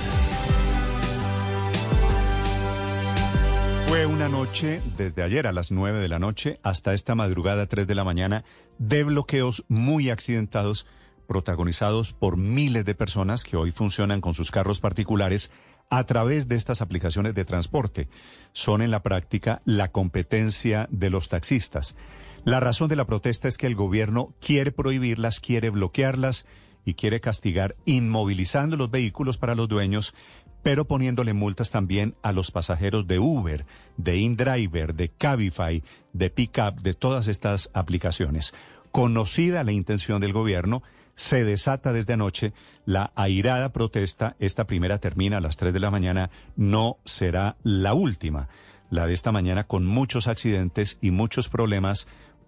Fue 3.89 4.07
una 4.07 4.29
noche, 4.29 4.81
desde 4.97 5.25
ayer 5.25 5.49
a 5.49 5.53
las 5.53 5.73
9 5.73 5.99
de 5.99 6.07
la 6.07 6.21
noche 6.21 6.61
hasta 6.63 6.95
esta 6.95 7.17
madrugada 7.17 7.67
3 7.67 7.89
de 7.89 7.97
la 7.97 8.05
mañana, 8.05 8.45
de 8.79 9.03
bloqueos 9.03 9.65
muy 9.67 10.11
accidentados, 10.11 10.87
protagonizados 11.27 12.13
por 12.13 12.37
miles 12.37 12.85
de 12.85 12.95
personas 12.95 13.43
que 13.43 13.57
hoy 13.57 13.73
funcionan 13.73 14.21
con 14.21 14.35
sus 14.35 14.53
carros 14.53 14.79
particulares 14.79 15.51
a 15.91 16.05
través 16.05 16.47
de 16.47 16.55
estas 16.55 16.83
aplicaciones 16.83 17.35
de 17.35 17.45
transporte. 17.45 18.09
Son 18.53 18.81
en 18.81 18.93
la 18.93 19.03
práctica 19.03 19.61
la 19.65 19.91
competencia 19.91 20.87
de 20.93 21.11
los 21.11 21.29
taxistas. 21.29 21.97
La 22.45 22.61
razón 22.61 22.91
de 22.91 22.97
la 22.97 23.07
protesta 23.07 23.49
es 23.49 23.57
que 23.57 23.67
el 23.67 23.75
gobierno 23.75 24.35
quiere 24.39 24.71
prohibirlas, 24.71 25.41
quiere 25.41 25.71
bloquearlas 25.71 26.47
y 26.85 26.93
quiere 26.93 27.23
castigar 27.23 27.75
inmovilizando 27.87 28.77
los 28.77 28.91
vehículos 28.91 29.39
para 29.39 29.55
los 29.55 29.67
dueños, 29.67 30.15
pero 30.63 30.87
poniéndole 30.87 31.33
multas 31.33 31.71
también 31.71 32.17
a 32.23 32.33
los 32.33 32.51
pasajeros 32.51 33.07
de 33.07 33.19
Uber, 33.19 33.65
de 33.97 34.19
InDriver, 34.19 34.95
de 34.95 35.09
Cabify, 35.09 35.83
de 36.13 36.29
Pickup, 36.29 36.83
de 36.83 36.93
todas 36.93 37.29
estas 37.29 37.71
aplicaciones. 37.73 38.53
Conocida 38.93 39.65
la 39.65 39.73
intención 39.73 40.21
del 40.21 40.35
gobierno, 40.35 40.83
se 41.15 41.45
desata 41.45 41.95
desde 41.95 42.13
anoche 42.13 42.53
la 42.85 43.11
airada 43.15 43.73
protesta. 43.73 44.37
Esta 44.39 44.67
primera 44.67 44.99
termina 44.99 45.39
a 45.39 45.41
las 45.41 45.57
3 45.57 45.73
de 45.73 45.81
la 45.81 45.91
mañana, 45.91 46.29
no 46.57 46.99
será 47.07 47.57
la 47.63 47.95
última. 47.95 48.49
La 48.91 49.07
de 49.07 49.15
esta 49.15 49.33
mañana 49.33 49.65
con 49.65 49.87
muchos 49.87 50.29
accidentes 50.29 50.99
y 51.01 51.11
muchos 51.11 51.49
problemas 51.49 52.07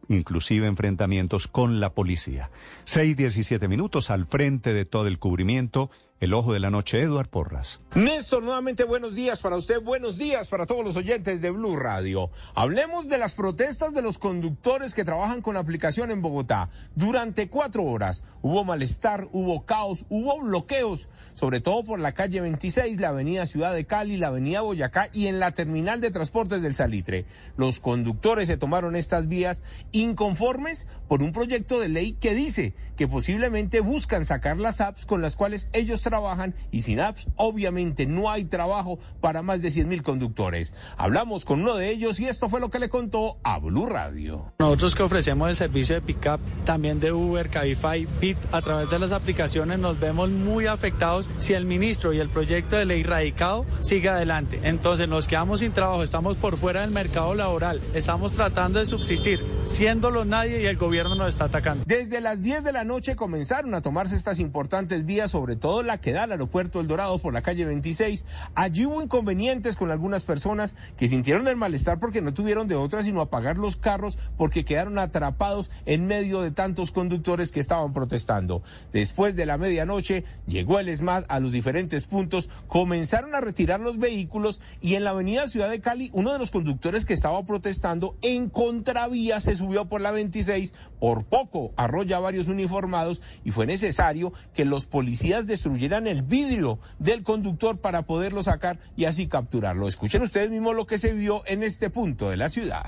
inclusive 0.09 0.67
enfrentamientos 0.67 1.49
con 1.49 1.81
la 1.81 1.91
policía. 1.91 2.51
Seis 2.85 3.17
diecisiete 3.17 3.69
minutos 3.69 4.11
al 4.11 4.27
frente 4.27 4.73
de 4.73 4.85
todo 4.85 5.07
el 5.07 5.19
cubrimiento 5.19 5.91
el 6.19 6.33
ojo 6.33 6.55
de 6.55 6.61
la 6.61 6.71
noche, 6.71 7.01
Eduard 7.01 7.29
Porras. 7.29 7.81
Néstor, 7.95 8.43
nuevamente 8.43 8.85
buenos 8.85 9.15
días 9.15 9.41
para 9.41 9.57
usted, 9.57 9.83
buenos 9.83 10.17
días 10.17 10.49
para 10.49 10.65
todos 10.65 10.83
los 10.83 10.97
oyentes 10.97 11.43
de 11.43 11.51
Blue 11.51 11.77
Radio. 11.77 12.31
Hablemos 12.55 13.09
de 13.09 13.19
las 13.19 13.35
protestas 13.35 13.93
de 13.93 14.01
los 14.01 14.19
conductores 14.19 14.95
que 14.95 15.05
trabajan 15.05 15.43
con 15.43 15.59
aplicación 15.59 16.11
en 16.11 16.23
Bogotá. 16.23 16.71
Durante 16.95 17.51
cuatro 17.51 17.85
horas 17.85 18.25
hubo 18.41 18.65
malestar, 18.65 19.29
hubo 19.33 19.67
caos, 19.67 20.07
hubo 20.09 20.41
bloqueos, 20.41 21.11
sobre 21.35 21.61
todo 21.61 21.85
por 21.85 22.01
la 22.01 22.13
calle 22.13 22.41
26, 22.41 22.99
la 22.99 23.09
avenida 23.09 23.45
Ciudad 23.45 23.75
de 23.75 23.85
Cali, 23.85 24.17
la 24.17 24.29
avenida 24.29 24.63
Boyacá 24.63 25.11
y 25.13 25.27
en 25.27 25.39
la 25.39 25.51
terminal 25.51 26.01
de 26.01 26.11
transportes 26.11 26.63
del 26.63 26.75
Salitre. 26.75 27.27
Los 27.59 27.79
conductores 27.81 28.49
se 28.49 28.57
tomaron 28.57 28.97
estas 28.97 29.29
vías 29.29 29.63
inconformes 29.93 30.87
por 31.09 31.23
un 31.23 31.33
proyecto 31.33 31.79
de 31.79 31.91
ley 31.91 32.13
que 32.13 32.35
dice 32.35 32.75
que 32.97 33.07
posiblemente 33.07 33.81
buscan 33.81 34.25
sacar 34.25 34.57
las 34.57 34.81
apps 34.81 35.05
con 35.05 35.21
las 35.21 35.37
cuales 35.37 35.69
ellos 35.75 36.06
trabajan 36.07 36.55
y 36.71 36.83
sin 36.83 37.01
apps 37.01 37.27
obviamente 37.35 38.07
no 38.07 38.31
hay 38.31 38.45
trabajo 38.45 39.01
para 39.21 39.43
más 39.43 39.61
de 39.61 39.71
100 39.71 39.89
mil 39.89 40.03
conductores. 40.05 40.73
Hablamos 40.97 41.45
con 41.45 41.63
uno 41.63 41.75
de 41.75 41.91
ellos 41.91 42.21
y 42.21 42.27
esto 42.27 42.49
fue 42.49 42.61
lo 42.61 42.71
que 42.71 42.79
le 42.79 42.89
contó 42.89 43.39
a 43.43 43.59
Blue 43.59 43.87
Radio. 43.87 44.53
Nosotros 44.61 44.95
que 44.95 45.03
ofrecemos 45.03 45.49
el 45.49 45.57
servicio 45.57 45.97
de 45.97 46.03
pickup 46.03 46.41
también 46.65 47.01
de 47.01 47.11
Uber, 47.11 47.51
Cabify, 47.51 48.07
Bit 48.21 48.39
a 48.53 48.63
través 48.63 48.89
de 48.89 49.01
las 49.01 49.11
aplicaciones 49.11 49.81
nos 49.81 49.99
vemos 49.99 50.31
muy 50.31 50.67
afectados 50.67 51.29
si 51.39 51.55
el 51.55 51.65
ministro 51.65 52.13
y 52.13 52.21
el 52.21 52.31
proyecto 52.31 52.77
de 52.77 52.87
ley 52.87 53.03
radicado 53.03 53.67
sigue 53.81 54.09
adelante. 54.09 54.61
Entonces 54.63 55.09
nos 55.09 55.27
quedamos 55.27 55.61
sin 55.61 55.73
trabajo, 55.73 56.05
estamos 56.05 56.37
por 56.37 56.57
fuera 56.57 56.83
del 56.83 56.93
mercado 56.93 57.35
laboral, 57.35 57.81
estamos 57.95 58.33
tratando 58.33 58.79
de 58.79 58.87
subsistir, 58.87 59.45
siéndolo 59.65 60.25
nadie 60.25 60.63
y 60.63 60.67
el 60.67 60.77
gobierno 60.77 61.17
nos 61.17 61.31
está 61.31 61.47
atacando. 61.47 61.85
Desde 61.87 62.21
las 62.21 62.43
10 62.43 62.63
de 62.63 62.73
la 62.73 62.85
noche 62.85 63.17
comenzaron 63.17 63.75
a 63.75 63.83
tomarse 63.83 64.15
estas 64.15 64.39
importantes 64.39 65.05
vías, 65.05 65.31
sobre 65.31 65.57
todo 65.57 65.83
la 65.83 65.96
que 65.99 66.13
da 66.13 66.25
al 66.25 66.33
aeropuerto 66.33 66.81
El 66.81 66.87
Dorado 66.87 67.19
por 67.19 67.33
la 67.33 67.43
calle 67.43 67.65
26. 67.65 68.25
Allí 68.55 68.87
hubo 68.87 69.03
inconvenientes 69.03 69.77
con 69.77 69.91
algunas 69.91 70.25
personas 70.25 70.77
que 70.97 71.09
sintieron 71.09 71.49
el 71.49 71.57
malestar 71.57 71.99
porque 71.99 72.23
no 72.23 72.35
tuvieron 72.35 72.69
de 72.69 72.75
otra 72.75 73.03
sino 73.03 73.21
apagar 73.21 73.57
los 73.57 73.77
carros 73.77 74.19
porque 74.37 74.65
quedaron 74.65 74.99
atrapados 74.99 75.71
en 75.85 76.07
medio 76.07 76.41
de 76.41 76.51
tantos 76.51 76.91
conductores 76.91 77.53
que 77.53 77.61
estaban 77.61 77.93
protestando. 77.93 78.63
Después 78.93 79.37
de 79.37 79.47
la 79.47 79.59
medianoche 79.59 80.25
llegó 80.47 80.79
el 80.79 80.95
SMAT 80.95 81.25
a 81.29 81.41
los 81.41 81.53
diferentes 81.53 82.07
puntos, 82.07 82.51
comenzaron 82.67 83.35
a 83.35 83.41
retirar 83.41 83.81
los 83.81 83.99
vehículos 83.99 84.61
y 84.81 84.95
en 84.95 85.05
la 85.05 85.11
avenida 85.11 85.49
Ciudad 85.49 85.71
de 85.71 85.81
Cali 85.81 86.11
uno 86.13 86.33
de 86.33 86.39
los 86.39 86.51
conductores 86.51 87.05
que 87.05 87.13
estaba 87.13 87.45
protestando 87.45 88.17
en 88.23 88.49
contravía 88.49 89.41
se 89.41 89.55
subió 89.55 89.87
por 89.87 90.01
la 90.01 90.11
26, 90.11 90.75
por 90.99 91.25
poco 91.25 91.73
arrolla 91.77 92.19
varios 92.19 92.49
uniformados 92.49 93.23
y 93.45 93.51
fue 93.51 93.67
necesario 93.67 94.33
que 94.55 94.65
los 94.65 94.87
policías 94.87 95.47
destruyeran 95.47 95.86
eran 95.87 96.07
el 96.07 96.23
vidrio 96.23 96.79
del 96.99 97.23
conductor 97.23 97.79
para 97.79 98.03
poderlo 98.03 98.43
sacar 98.43 98.79
y 98.97 99.07
así 99.07 99.27
capturarlo. 99.27 99.89
Escuchen 99.89 100.23
ustedes 100.23 100.51
mismos 100.51 100.77
lo 100.77 100.87
que 100.87 100.99
se 100.99 101.13
vio 101.13 101.43
en 101.47 101.63
este 101.63 101.91
punto 101.91 102.29
de 102.29 102.37
la 102.37 102.49
ciudad. 102.49 102.85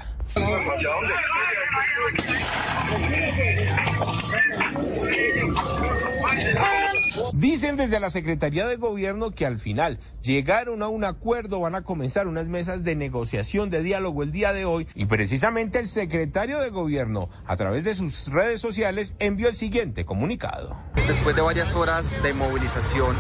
Dicen 7.33 7.77
desde 7.77 8.01
la 8.01 8.11
Secretaría 8.11 8.67
de 8.67 8.77
Gobierno 8.77 9.31
que 9.31 9.47
al 9.47 9.59
final 9.59 9.99
llegaron 10.23 10.83
a 10.83 10.89
un 10.89 11.05
acuerdo, 11.05 11.61
van 11.61 11.75
a 11.75 11.83
comenzar 11.83 12.27
unas 12.27 12.49
mesas 12.49 12.85
de 12.85 12.97
negociación, 12.97 13.71
de 13.71 13.83
diálogo 13.83 14.23
el 14.23 14.33
día 14.33 14.53
de 14.53 14.65
hoy 14.65 14.89
y 14.95 15.07
precisamente 15.07 15.79
el 15.79 15.89
secretario 15.89 16.59
de 16.59 16.71
Gobierno 16.71 17.29
a 17.47 17.57
través 17.57 17.85
de 17.85 17.95
sus 17.95 18.29
redes 18.33 18.61
sociales 18.61 19.15
envió 19.19 19.49
el 19.49 19.55
siguiente 19.55 20.05
comunicado. 20.05 20.77
Después 21.07 21.37
de 21.37 21.43
varias 21.43 21.75
horas 21.75 22.11
de 22.23 22.33
movilización 22.33 23.17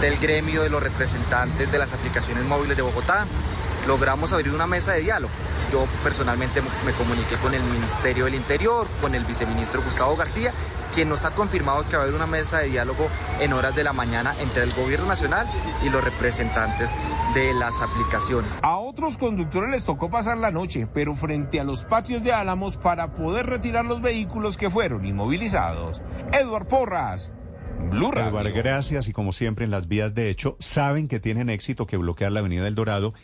del 0.00 0.18
gremio 0.18 0.62
de 0.62 0.70
los 0.70 0.82
representantes 0.82 1.70
de 1.70 1.78
las 1.78 1.92
aplicaciones 1.92 2.44
móviles 2.44 2.76
de 2.76 2.82
Bogotá, 2.82 3.26
logramos 3.86 4.32
abrir 4.32 4.52
una 4.52 4.66
mesa 4.66 4.92
de 4.92 5.00
diálogo. 5.00 5.32
Yo 5.72 5.86
personalmente 6.02 6.62
me 6.84 6.92
comuniqué 6.92 7.36
con 7.36 7.54
el 7.54 7.62
Ministerio 7.62 8.26
del 8.26 8.34
Interior, 8.34 8.86
con 9.00 9.14
el 9.14 9.24
viceministro 9.24 9.82
Gustavo 9.82 10.16
García 10.16 10.52
quien 10.94 11.08
nos 11.08 11.24
ha 11.24 11.32
confirmado 11.32 11.86
que 11.88 11.96
va 11.96 12.02
a 12.02 12.04
haber 12.04 12.14
una 12.14 12.26
mesa 12.26 12.60
de 12.60 12.68
diálogo 12.68 13.08
en 13.40 13.52
horas 13.52 13.74
de 13.74 13.82
la 13.82 13.92
mañana 13.92 14.34
entre 14.40 14.62
el 14.62 14.72
gobierno 14.72 15.06
nacional 15.06 15.46
y 15.82 15.90
los 15.90 16.02
representantes 16.02 16.94
de 17.34 17.52
las 17.54 17.80
aplicaciones. 17.80 18.58
A 18.62 18.76
otros 18.76 19.16
conductores 19.16 19.70
les 19.70 19.84
tocó 19.84 20.08
pasar 20.08 20.38
la 20.38 20.52
noche, 20.52 20.86
pero 20.94 21.14
frente 21.14 21.58
a 21.58 21.64
los 21.64 21.84
patios 21.84 22.22
de 22.22 22.32
Álamos 22.32 22.76
para 22.76 23.12
poder 23.12 23.46
retirar 23.46 23.84
los 23.84 24.00
vehículos 24.00 24.56
que 24.56 24.70
fueron 24.70 25.04
inmovilizados. 25.04 26.00
Eduard 26.32 26.68
Porras. 26.68 27.32
Blue 27.90 28.12
Radio. 28.12 28.30
Eduard, 28.30 28.52
gracias 28.54 29.08
y 29.08 29.12
como 29.12 29.32
siempre 29.32 29.64
en 29.64 29.70
las 29.70 29.88
vías 29.88 30.14
de 30.14 30.30
hecho 30.30 30.56
saben 30.60 31.08
que 31.08 31.20
tienen 31.20 31.50
éxito 31.50 31.86
que 31.86 31.96
bloquear 31.96 32.32
la 32.32 32.40
Avenida 32.40 32.64
del 32.64 32.76
Dorado 32.76 33.14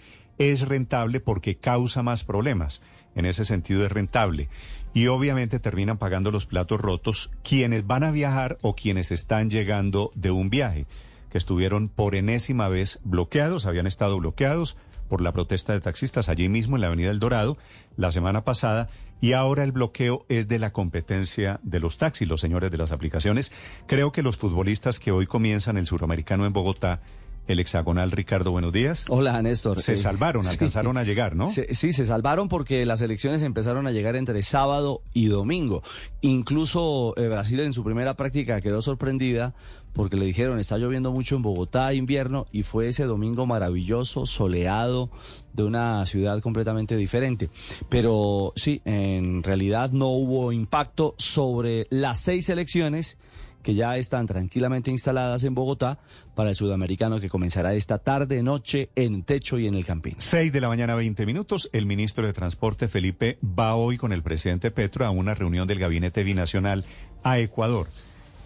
es 0.40 0.66
rentable 0.66 1.20
porque 1.20 1.56
causa 1.56 2.02
más 2.02 2.24
problemas. 2.24 2.82
En 3.14 3.26
ese 3.26 3.44
sentido 3.44 3.84
es 3.84 3.92
rentable 3.92 4.48
y 4.94 5.08
obviamente 5.08 5.60
terminan 5.60 5.98
pagando 5.98 6.30
los 6.30 6.46
platos 6.46 6.80
rotos 6.80 7.30
quienes 7.42 7.86
van 7.86 8.04
a 8.04 8.10
viajar 8.10 8.56
o 8.62 8.74
quienes 8.74 9.10
están 9.10 9.50
llegando 9.50 10.10
de 10.14 10.30
un 10.30 10.48
viaje, 10.48 10.86
que 11.28 11.36
estuvieron 11.36 11.88
por 11.88 12.14
enésima 12.14 12.68
vez 12.68 13.00
bloqueados, 13.04 13.66
habían 13.66 13.86
estado 13.86 14.18
bloqueados 14.18 14.78
por 15.10 15.20
la 15.20 15.32
protesta 15.32 15.74
de 15.74 15.80
taxistas 15.80 16.28
allí 16.30 16.48
mismo 16.48 16.76
en 16.76 16.82
la 16.82 16.86
Avenida 16.86 17.10
El 17.10 17.18
Dorado 17.18 17.58
la 17.96 18.10
semana 18.10 18.42
pasada 18.42 18.88
y 19.20 19.34
ahora 19.34 19.64
el 19.64 19.72
bloqueo 19.72 20.24
es 20.30 20.48
de 20.48 20.58
la 20.58 20.70
competencia 20.70 21.60
de 21.62 21.80
los 21.80 21.98
taxis, 21.98 22.26
los 22.26 22.40
señores 22.40 22.70
de 22.70 22.78
las 22.78 22.92
aplicaciones. 22.92 23.52
Creo 23.86 24.12
que 24.12 24.22
los 24.22 24.38
futbolistas 24.38 25.00
que 25.00 25.12
hoy 25.12 25.26
comienzan 25.26 25.76
el 25.76 25.86
suramericano 25.86 26.46
en 26.46 26.54
Bogotá 26.54 27.02
el 27.50 27.58
hexagonal 27.58 28.12
Ricardo, 28.12 28.52
buenos 28.52 28.72
días. 28.72 29.04
Hola, 29.08 29.42
Néstor. 29.42 29.80
Se 29.82 29.96
salvaron, 29.96 30.46
alcanzaron 30.46 30.96
a 30.96 31.02
llegar, 31.02 31.34
¿no? 31.34 31.48
sí, 31.48 31.92
se 31.92 32.06
salvaron 32.06 32.48
porque 32.48 32.86
las 32.86 33.02
elecciones 33.02 33.42
empezaron 33.42 33.86
a 33.86 33.90
llegar 33.90 34.14
entre 34.14 34.42
sábado 34.42 35.02
y 35.12 35.26
domingo. 35.26 35.82
Incluso 36.20 37.14
eh, 37.16 37.28
Brasil 37.28 37.60
en 37.60 37.72
su 37.72 37.82
primera 37.82 38.14
práctica 38.14 38.60
quedó 38.60 38.82
sorprendida 38.82 39.54
porque 39.92 40.16
le 40.16 40.26
dijeron 40.26 40.60
está 40.60 40.78
lloviendo 40.78 41.10
mucho 41.10 41.34
en 41.34 41.42
Bogotá 41.42 41.92
invierno 41.92 42.46
y 42.52 42.62
fue 42.62 42.86
ese 42.88 43.04
domingo 43.04 43.46
maravilloso, 43.46 44.26
soleado, 44.26 45.10
de 45.52 45.64
una 45.64 46.06
ciudad 46.06 46.40
completamente 46.40 46.96
diferente. 46.96 47.50
Pero 47.88 48.52
sí, 48.54 48.80
en 48.84 49.42
realidad 49.42 49.90
no 49.90 50.08
hubo 50.08 50.52
impacto 50.52 51.14
sobre 51.18 51.88
las 51.90 52.20
seis 52.20 52.48
elecciones 52.48 53.18
que 53.62 53.74
ya 53.74 53.96
están 53.96 54.26
tranquilamente 54.26 54.90
instaladas 54.90 55.44
en 55.44 55.54
Bogotá 55.54 55.98
para 56.34 56.50
el 56.50 56.56
sudamericano 56.56 57.20
que 57.20 57.28
comenzará 57.28 57.74
esta 57.74 57.98
tarde, 57.98 58.42
noche, 58.42 58.90
en 58.96 59.22
Techo 59.22 59.58
y 59.58 59.66
en 59.66 59.74
el 59.74 59.84
Campín. 59.84 60.16
Seis 60.18 60.52
de 60.52 60.60
la 60.60 60.68
mañana, 60.68 60.94
20 60.94 61.26
minutos. 61.26 61.68
El 61.72 61.86
ministro 61.86 62.26
de 62.26 62.32
Transporte, 62.32 62.88
Felipe, 62.88 63.38
va 63.42 63.74
hoy 63.74 63.98
con 63.98 64.12
el 64.12 64.22
presidente 64.22 64.70
Petro 64.70 65.04
a 65.04 65.10
una 65.10 65.34
reunión 65.34 65.66
del 65.66 65.78
Gabinete 65.78 66.22
Binacional 66.22 66.84
a 67.22 67.38
Ecuador. 67.38 67.88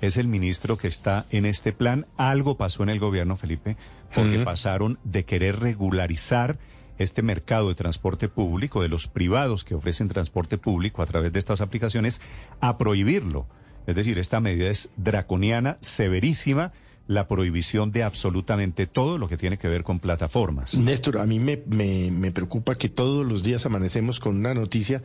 Es 0.00 0.16
el 0.16 0.28
ministro 0.28 0.76
que 0.76 0.88
está 0.88 1.24
en 1.30 1.46
este 1.46 1.72
plan. 1.72 2.06
Algo 2.16 2.56
pasó 2.56 2.82
en 2.82 2.90
el 2.90 2.98
gobierno, 2.98 3.36
Felipe, 3.36 3.76
porque 4.14 4.40
pasaron 4.40 4.98
de 5.04 5.24
querer 5.24 5.60
regularizar 5.60 6.58
este 6.98 7.22
mercado 7.22 7.68
de 7.68 7.74
transporte 7.74 8.28
público, 8.28 8.82
de 8.82 8.88
los 8.88 9.06
privados 9.08 9.64
que 9.64 9.74
ofrecen 9.74 10.08
transporte 10.08 10.58
público 10.58 11.02
a 11.02 11.06
través 11.06 11.32
de 11.32 11.38
estas 11.38 11.60
aplicaciones, 11.60 12.20
a 12.60 12.78
prohibirlo. 12.78 13.46
Es 13.86 13.94
decir, 13.94 14.18
esta 14.18 14.40
medida 14.40 14.70
es 14.70 14.90
draconiana, 14.96 15.78
severísima, 15.80 16.72
la 17.06 17.28
prohibición 17.28 17.92
de 17.92 18.02
absolutamente 18.02 18.86
todo 18.86 19.18
lo 19.18 19.28
que 19.28 19.36
tiene 19.36 19.58
que 19.58 19.68
ver 19.68 19.84
con 19.84 20.00
plataformas. 20.00 20.74
Néstor, 20.74 21.18
a 21.18 21.26
mí 21.26 21.38
me, 21.38 21.62
me, 21.66 22.32
preocupa 22.32 22.76
que 22.76 22.88
todos 22.88 23.26
los 23.26 23.42
días 23.42 23.66
amanecemos 23.66 24.20
con 24.20 24.36
una 24.36 24.54
noticia 24.54 25.02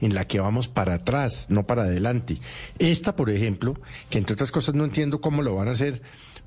en 0.00 0.14
la 0.14 0.26
que 0.26 0.38
vamos 0.38 0.68
para 0.68 0.94
atrás, 0.94 1.50
no 1.50 1.66
para 1.66 1.82
adelante. 1.82 2.38
Esta, 2.78 3.16
por 3.16 3.30
ejemplo, 3.30 3.74
que 4.10 4.18
entre 4.18 4.34
otras 4.34 4.52
cosas 4.52 4.74
no 4.74 4.84
entiendo 4.84 5.20
cómo 5.20 5.42
lo 5.42 5.56
van 5.56 5.68
a 5.68 5.72
hacer, 5.72 6.02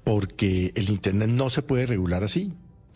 porque 0.06 0.72
el 0.76 0.90
Internet 0.90 1.30
no 1.30 1.50
se 1.50 1.62
puede 1.62 1.86
regular 1.86 2.24
así. 2.24 2.54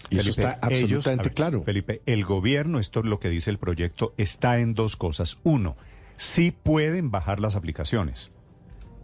Y 0.09 0.19
eso 0.19 0.29
está 0.29 0.57
absolutamente 0.61 1.31
claro. 1.31 1.63
Felipe, 1.63 2.01
el 2.05 2.23
gobierno, 2.23 2.79
esto 2.79 3.01
es 3.01 3.05
lo 3.05 3.19
que 3.19 3.29
dice 3.29 3.49
el 3.49 3.57
proyecto, 3.57 4.13
está 4.17 4.59
en 4.59 4.73
dos 4.73 4.95
cosas. 4.95 5.39
Uno, 5.43 5.75
sí 6.15 6.51
pueden 6.51 7.11
bajar 7.11 7.41
las 7.41 7.57
aplicaciones 7.57 8.31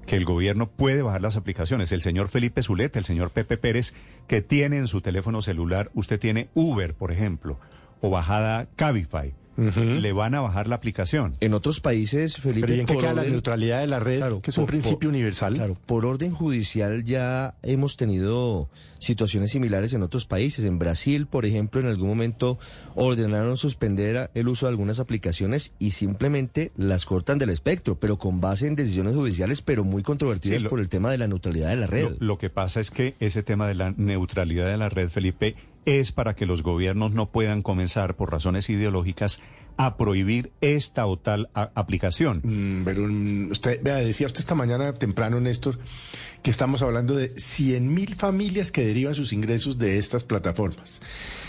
que 0.05 0.15
el 0.15 0.25
gobierno 0.25 0.69
puede 0.69 1.01
bajar 1.01 1.21
las 1.21 1.37
aplicaciones. 1.37 1.91
El 1.91 2.01
señor 2.01 2.29
Felipe 2.29 2.63
Zuleta, 2.63 2.99
el 2.99 3.05
señor 3.05 3.31
Pepe 3.31 3.57
Pérez, 3.57 3.93
que 4.27 4.41
tiene 4.41 4.77
en 4.77 4.87
su 4.87 5.01
teléfono 5.01 5.41
celular, 5.41 5.91
usted 5.93 6.19
tiene 6.19 6.49
Uber, 6.53 6.93
por 6.93 7.11
ejemplo, 7.11 7.59
o 8.01 8.09
bajada 8.09 8.67
Cabify, 8.75 9.33
le 9.57 10.13
van 10.13 10.35
a 10.35 10.41
bajar 10.41 10.67
la 10.67 10.75
aplicación. 10.75 11.35
En 11.39 11.53
otros 11.53 11.79
países, 11.79 12.37
Felipe, 12.37 12.61
¿Pero 12.67 12.75
y 12.75 12.79
en 12.81 12.85
qué 12.85 12.97
queda 12.97 13.13
la 13.13 13.23
neutralidad 13.23 13.81
de 13.81 13.87
la 13.87 13.99
red, 13.99 14.21
que 14.41 14.51
es 14.51 14.57
un 14.57 14.65
principio 14.65 15.09
universal? 15.09 15.53
Claro, 15.55 15.77
por 15.85 16.05
orden 16.05 16.31
judicial 16.31 17.03
ya 17.03 17.55
hemos 17.63 17.95
tenido 17.97 18.69
situaciones 18.99 19.51
similares 19.51 19.93
en 19.93 20.01
otros 20.01 20.25
países. 20.25 20.63
En 20.65 20.79
Brasil, 20.79 21.27
por 21.27 21.45
ejemplo, 21.45 21.81
en 21.81 21.87
algún 21.87 22.07
momento 22.07 22.57
ordenaron 22.95 23.57
suspender 23.57 24.31
el 24.33 24.47
uso 24.47 24.65
de 24.65 24.71
algunas 24.71 24.99
aplicaciones 24.99 25.73
y 25.77 25.91
simplemente 25.91 26.71
las 26.77 27.05
cortan 27.05 27.37
del 27.37 27.49
espectro, 27.49 27.99
pero 27.99 28.17
con 28.17 28.39
base 28.39 28.65
en 28.67 28.75
decisiones 28.75 29.15
judiciales, 29.15 29.61
pero 29.61 29.83
muy 29.83 30.03
controvertidas 30.03 30.59
Sí, 30.59 30.63
lo- 30.63 30.69
por 30.69 30.79
el 30.79 30.87
tema 30.89 31.11
de 31.11 31.17
la 31.17 31.27
neutralidad 31.27 31.69
de 31.69 31.75
la 31.75 31.87
red. 31.87 32.11
Lo, 32.19 32.27
lo 32.27 32.37
que 32.37 32.49
pasa 32.49 32.79
es 32.79 32.91
que 32.91 33.15
ese 33.19 33.43
tema 33.43 33.67
de 33.67 33.75
la 33.75 33.91
neutralidad 33.91 34.67
de 34.67 34.77
la 34.77 34.87
red, 34.89 35.09
Felipe, 35.09 35.55
es 35.85 36.11
para 36.11 36.35
que 36.35 36.45
los 36.45 36.63
gobiernos 36.63 37.13
no 37.13 37.31
puedan 37.31 37.61
comenzar 37.61 38.15
por 38.15 38.31
razones 38.31 38.69
ideológicas 38.69 39.41
a 39.77 39.97
prohibir 39.97 40.51
esta 40.61 41.05
o 41.07 41.17
tal 41.17 41.49
aplicación. 41.53 42.41
Mm, 42.43 42.85
pero 42.85 43.07
mm, 43.07 43.51
usted, 43.51 43.81
decía 43.81 44.27
usted 44.27 44.39
esta 44.39 44.55
mañana 44.55 44.93
temprano, 44.93 45.39
Néstor, 45.39 45.79
que 46.41 46.51
estamos 46.51 46.81
hablando 46.81 47.15
de 47.15 47.33
100 47.39 47.93
mil 47.93 48.15
familias 48.15 48.71
que 48.71 48.85
derivan 48.85 49.15
sus 49.15 49.33
ingresos 49.33 49.79
de 49.79 49.97
estas 49.97 50.23
plataformas. 50.23 51.01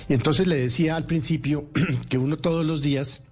Y 0.08 0.14
entonces 0.14 0.46
le 0.46 0.56
decía 0.56 0.96
al 0.96 1.06
principio 1.06 1.68
que 2.08 2.18
uno 2.18 2.38
todos 2.38 2.64
los 2.64 2.80
días 2.80 3.22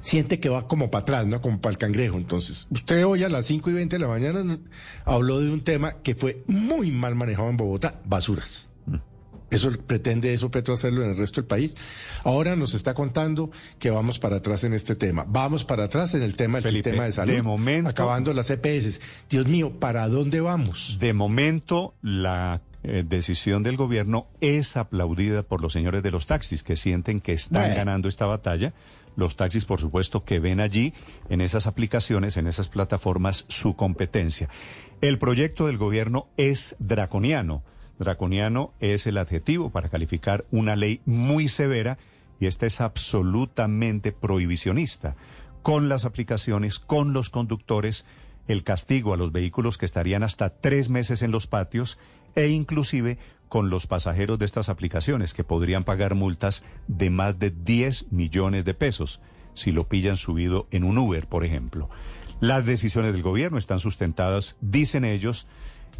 siente 0.00 0.40
que 0.40 0.48
va 0.48 0.66
como 0.66 0.90
para 0.90 1.02
atrás, 1.02 1.26
¿no? 1.26 1.40
Como 1.40 1.60
para 1.60 1.72
el 1.72 1.78
cangrejo. 1.78 2.16
Entonces, 2.16 2.66
usted 2.70 3.04
hoy 3.06 3.24
a 3.24 3.28
las 3.28 3.46
5 3.46 3.70
y 3.70 3.72
20 3.72 3.96
de 3.96 4.00
la 4.00 4.08
mañana 4.08 4.58
habló 5.04 5.40
de 5.40 5.50
un 5.50 5.62
tema 5.62 6.02
que 6.02 6.14
fue 6.14 6.42
muy 6.46 6.90
mal 6.90 7.14
manejado 7.14 7.48
en 7.50 7.56
Bogotá, 7.56 8.00
basuras. 8.04 8.71
Eso 9.52 9.70
pretende 9.86 10.32
eso 10.32 10.50
Petro 10.50 10.74
hacerlo 10.74 11.02
en 11.04 11.10
el 11.10 11.16
resto 11.16 11.40
del 11.40 11.46
país. 11.48 11.76
Ahora 12.24 12.56
nos 12.56 12.74
está 12.74 12.94
contando 12.94 13.50
que 13.78 13.90
vamos 13.90 14.18
para 14.18 14.36
atrás 14.36 14.64
en 14.64 14.72
este 14.72 14.96
tema. 14.96 15.24
Vamos 15.28 15.64
para 15.64 15.84
atrás 15.84 16.14
en 16.14 16.22
el 16.22 16.36
tema 16.36 16.58
del 16.58 16.64
Felipe, 16.70 16.84
sistema 16.90 17.04
de 17.04 17.12
salud. 17.12 17.32
de 17.32 17.42
momento- 17.42 17.90
acabando 17.90 18.32
las 18.34 18.50
EPS. 18.50 19.00
Dios 19.30 19.46
mío, 19.46 19.72
¿para 19.78 20.08
dónde 20.08 20.40
vamos? 20.40 20.96
De 20.98 21.12
momento, 21.12 21.94
la 22.02 22.62
eh, 22.84 23.04
decisión 23.08 23.62
del 23.62 23.76
gobierno 23.76 24.26
es 24.40 24.76
aplaudida 24.76 25.44
por 25.44 25.62
los 25.62 25.72
señores 25.72 26.02
de 26.02 26.10
los 26.10 26.26
taxis 26.26 26.62
que 26.64 26.76
sienten 26.76 27.20
que 27.20 27.32
están 27.32 27.62
Bueno. 27.62 27.76
ganando 27.76 28.08
esta 28.08 28.26
batalla. 28.26 28.72
Los 29.14 29.36
taxis, 29.36 29.66
por 29.66 29.78
supuesto, 29.78 30.24
que 30.24 30.40
ven 30.40 30.58
allí, 30.58 30.94
en 31.28 31.42
esas 31.42 31.66
aplicaciones, 31.66 32.38
en 32.38 32.46
esas 32.46 32.68
plataformas, 32.68 33.44
su 33.48 33.76
competencia. 33.76 34.48
El 35.02 35.18
proyecto 35.18 35.66
del 35.66 35.76
gobierno 35.78 36.28
es 36.38 36.74
draconiano. 36.78 37.62
Draconiano 37.98 38.72
es 38.80 39.06
el 39.06 39.18
adjetivo 39.18 39.70
para 39.70 39.88
calificar 39.88 40.44
una 40.50 40.76
ley 40.76 41.00
muy 41.04 41.48
severa 41.48 41.98
y 42.40 42.46
esta 42.46 42.66
es 42.66 42.80
absolutamente 42.80 44.12
prohibicionista. 44.12 45.16
Con 45.62 45.88
las 45.88 46.04
aplicaciones, 46.04 46.78
con 46.78 47.12
los 47.12 47.30
conductores, 47.30 48.04
el 48.48 48.64
castigo 48.64 49.14
a 49.14 49.16
los 49.16 49.30
vehículos 49.30 49.78
que 49.78 49.86
estarían 49.86 50.22
hasta 50.22 50.50
tres 50.50 50.90
meses 50.90 51.22
en 51.22 51.30
los 51.30 51.46
patios 51.46 51.98
e 52.34 52.48
inclusive 52.48 53.18
con 53.48 53.70
los 53.70 53.86
pasajeros 53.86 54.38
de 54.38 54.46
estas 54.46 54.68
aplicaciones 54.68 55.34
que 55.34 55.44
podrían 55.44 55.84
pagar 55.84 56.14
multas 56.14 56.64
de 56.88 57.10
más 57.10 57.38
de 57.38 57.50
10 57.50 58.10
millones 58.10 58.64
de 58.64 58.74
pesos 58.74 59.20
si 59.54 59.70
lo 59.70 59.86
pillan 59.86 60.16
subido 60.16 60.66
en 60.70 60.84
un 60.84 60.98
Uber, 60.98 61.26
por 61.26 61.44
ejemplo. 61.44 61.90
Las 62.40 62.64
decisiones 62.66 63.12
del 63.12 63.22
gobierno 63.22 63.58
están 63.58 63.78
sustentadas, 63.78 64.56
dicen 64.60 65.04
ellos, 65.04 65.46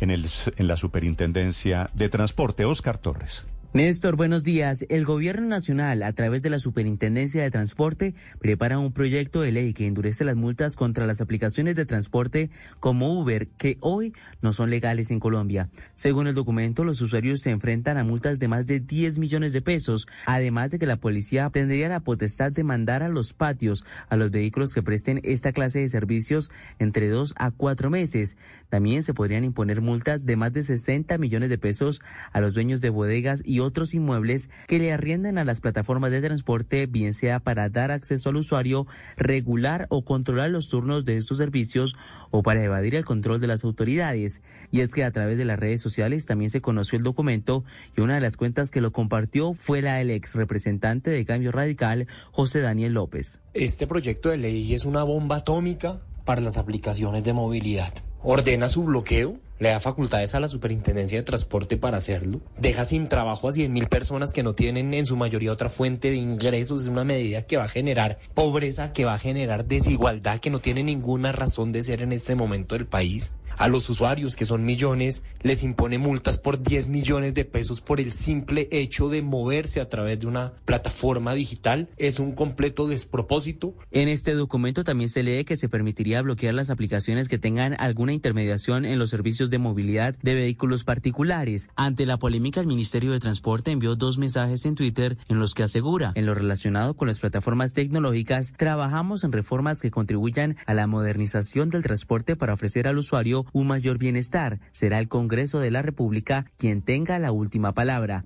en, 0.01 0.11
el, 0.11 0.27
en 0.57 0.67
la 0.69 0.77
Superintendencia 0.77 1.91
de 1.93 2.09
Transporte. 2.09 2.65
Oscar 2.65 2.99
Torres. 2.99 3.47
Néstor, 3.75 4.17
buenos 4.17 4.45
días. 4.45 4.85
El 4.91 5.07
Gobierno 5.07 5.47
Nacional, 5.47 6.03
a 6.03 6.13
través 6.13 6.43
de 6.43 6.51
la 6.51 6.59
Superintendencia 6.59 7.43
de 7.43 7.51
Transporte, 7.51 8.15
prepara 8.39 8.79
un 8.79 8.93
proyecto 8.93 9.41
de 9.41 9.51
ley 9.51 9.73
que 9.73 9.87
endurece 9.87 10.27
las 10.27 10.37
multas 10.37 10.77
contra 10.77 11.07
las 11.07 11.23
aplicaciones 11.23 11.75
de 11.75 11.87
transporte 11.87 12.51
como 12.81 13.19
Uber, 13.19 13.49
que 13.49 13.79
hoy 13.81 14.13
no 14.43 14.53
son 14.53 14.69
legales 14.69 15.11
en 15.11 15.21
Colombia. 15.21 15.71
Según 15.95 16.27
el 16.27 16.35
documento, 16.35 16.85
los 16.85 17.01
usuarios 17.01 17.41
se 17.41 17.49
enfrentan 17.49 17.97
a 17.97 18.05
multas 18.05 18.39
de 18.39 18.47
más 18.47 18.67
de 18.67 18.79
10 18.79 19.19
millones 19.19 19.55
de 19.55 19.63
pesos, 19.63 20.07
además 20.27 20.71
de 20.71 20.79
que 20.79 20.85
la 20.85 21.01
policía 21.01 21.49
tendría 21.49 21.89
la 21.89 22.01
potestad 22.01 22.53
de 22.53 22.65
mandar 22.65 23.03
a 23.03 23.09
los 23.09 23.33
patios 23.33 23.87
a 24.11 24.17
los 24.17 24.31
vehículos 24.31 24.75
que 24.75 24.83
presten 24.83 25.23
esta 25.25 25.53
clase 25.53 25.81
de 25.81 25.89
servicios 25.89 26.51
entre 26.79 27.09
dos 27.09 27.33
a 27.39 27.51
cuatro 27.51 27.89
meses. 27.89 28.37
También 28.69 29.03
se 29.03 29.15
podrían 29.15 29.45
imponer 29.45 29.81
multas 29.81 30.27
de 30.27 30.37
más 30.37 30.53
de 30.53 30.63
60 30.63 31.17
millones 31.17 31.49
de 31.49 31.57
pesos 31.57 32.03
a 32.33 32.43
los 32.43 32.53
dueños 32.53 32.83
de 32.83 32.91
bodegas 32.91 33.43
y 33.47 33.62
otros 33.65 33.95
inmuebles 33.95 34.51
que 34.67 34.79
le 34.79 34.93
arrienden 34.93 35.39
a 35.39 35.45
las 35.45 35.61
plataformas 35.61 36.11
de 36.11 36.21
transporte, 36.21 36.87
bien 36.87 37.15
sea 37.15 37.41
para 37.41 37.69
dar 37.69 37.91
acceso 37.91 38.29
al 38.29 38.37
usuario, 38.37 38.87
regular 39.17 39.87
o 39.89 40.05
controlar 40.05 40.51
los 40.51 40.69
turnos 40.69 41.05
de 41.05 41.17
estos 41.17 41.39
servicios 41.39 41.97
o 42.31 42.43
para 42.43 42.63
evadir 42.63 42.95
el 42.95 43.05
control 43.05 43.41
de 43.41 43.47
las 43.47 43.65
autoridades. 43.65 44.43
Y 44.71 44.81
es 44.81 44.93
que 44.93 45.05
a 45.05 45.11
través 45.11 45.39
de 45.39 45.45
las 45.45 45.59
redes 45.59 45.81
sociales 45.81 46.27
también 46.27 46.51
se 46.51 46.61
conoció 46.61 46.99
el 46.99 47.05
documento 47.05 47.65
y 47.97 48.01
una 48.01 48.15
de 48.15 48.21
las 48.21 48.37
cuentas 48.37 48.71
que 48.71 48.81
lo 48.81 48.93
compartió 48.93 49.55
fue 49.55 49.83
la 49.83 49.95
del 49.95 50.11
ex 50.11 50.35
representante 50.35 51.11
de 51.11 51.25
Cambio 51.25 51.53
Radical, 51.53 52.07
José 52.31 52.61
Daniel 52.61 52.95
López. 52.95 53.43
Este 53.55 53.87
proyecto 53.87 54.31
de 54.31 54.39
ley 54.39 54.75
es 54.75 54.85
una 54.85 55.03
bomba 55.03 55.37
atómica 55.37 56.01
para 56.25 56.41
las 56.41 56.57
aplicaciones 56.57 57.25
de 57.25 57.33
movilidad. 57.33 57.93
Ordena 58.23 58.69
su 58.69 58.85
bloqueo, 58.85 59.41
le 59.63 59.69
da 59.69 59.79
facultades 59.79 60.35
a 60.35 60.41
la 60.41 60.49
Superintendencia 60.49 61.19
de 61.19 61.23
Transporte 61.23 61.77
para 61.77 61.97
hacerlo, 61.97 62.41
deja 62.59 62.85
sin 62.85 63.07
trabajo 63.07 63.47
a 63.47 63.53
100 63.53 63.73
mil 63.73 63.87
personas 63.87 64.33
que 64.33 64.43
no 64.43 64.57
tienen 64.57 64.93
en 64.93 65.07
su 65.07 65.17
mayoría 65.17 65.53
otra 65.53 65.69
fuente 65.69 66.11
de 66.11 66.17
ingresos. 66.17 66.83
Es 66.83 66.89
una 66.89 67.05
medida 67.05 67.43
que 67.43 67.59
va 67.59 67.65
a 67.65 67.69
generar 67.69 68.19
pobreza, 68.35 68.93
que 68.93 69.05
va 69.05 69.15
a 69.15 69.19
generar 69.19 69.67
desigualdad, 69.67 70.41
que 70.41 70.51
no 70.51 70.59
tiene 70.59 70.83
ninguna 70.83 71.31
razón 71.31 71.71
de 71.71 71.85
ser 71.85 72.03
en 72.03 72.11
este 72.11 72.35
momento 72.35 72.75
del 72.75 72.87
país. 72.87 73.37
A 73.57 73.69
los 73.69 73.89
usuarios, 73.91 74.35
que 74.37 74.47
son 74.47 74.65
millones, 74.65 75.25
les 75.43 75.63
impone 75.63 75.99
multas 75.99 76.39
por 76.39 76.63
10 76.63 76.89
millones 76.89 77.35
de 77.35 77.45
pesos 77.45 77.81
por 77.81 78.01
el 78.01 78.13
simple 78.13 78.69
hecho 78.71 79.09
de 79.09 79.23
moverse 79.23 79.81
a 79.81 79.89
través 79.89 80.21
de 80.21 80.27
una 80.27 80.55
plataforma 80.65 81.35
digital. 81.35 81.89
Es 81.97 82.19
un 82.19 82.33
completo 82.33 82.89
despropósito. 82.89 83.75
En 83.91 84.09
este 84.09 84.35
documento 84.35 84.85
también 84.85 85.09
se 85.09 85.23
lee 85.23 85.45
que 85.45 85.57
se 85.57 85.69
permitiría 85.69 86.23
bloquear 86.23 86.55
las 86.55 86.71
aplicaciones 86.71 87.29
que 87.29 87.39
tengan 87.39 87.77
alguna 87.79 88.13
intermediación 88.13 88.85
en 88.85 88.99
los 88.99 89.11
servicios 89.11 89.51
de 89.53 89.59
movilidad 89.59 90.17
de 90.21 90.35
vehículos 90.35 90.83
particulares. 90.83 91.71
Ante 91.77 92.07
la 92.07 92.19
polémica, 92.19 92.61
el 92.61 92.67
Ministerio 92.67 93.13
de 93.13 93.21
Transporte 93.21 93.71
envió 93.71 93.95
dos 93.95 94.19
mensajes 94.19 94.67
en 94.67 94.75
Twitter 94.75 95.17
en 95.29 95.39
los 95.39 95.55
que 95.55 95.63
asegura, 95.63 96.11
en 96.17 96.27
lo 96.27 96.35
relacionado 96.35 96.95
con 96.95 97.07
las 97.07 97.21
plataformas 97.21 97.75
tecnológicas, 97.75 98.55
trabajamos 98.57 99.23
en 99.23 99.31
reformas 99.31 99.81
que 99.81 99.93
contribuyan 99.93 100.57
a 100.67 100.75
la 100.75 100.89
modernización 100.89 101.71
del 101.71 101.85
transporte 101.85 102.35
para 102.35 102.55
ofrecer 102.55 102.89
al 102.89 102.99
usuario 102.99 103.47
un 103.53 103.69
mayor 103.69 103.99
bienestar. 103.99 104.59
Será 104.73 104.99
el 104.99 105.07
Congreso 105.07 105.61
de 105.61 105.71
la 105.71 105.83
República 105.83 106.47
quien 106.57 106.83
tenga 106.83 107.19
la 107.21 107.31
última 107.31 107.73
palabra. 107.73 108.25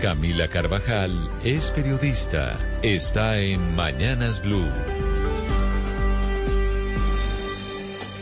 Camila 0.00 0.48
Carvajal 0.48 1.28
es 1.44 1.70
periodista. 1.72 2.58
Está 2.82 3.38
en 3.38 3.76
Mañanas 3.76 4.40
Blue. 4.42 5.09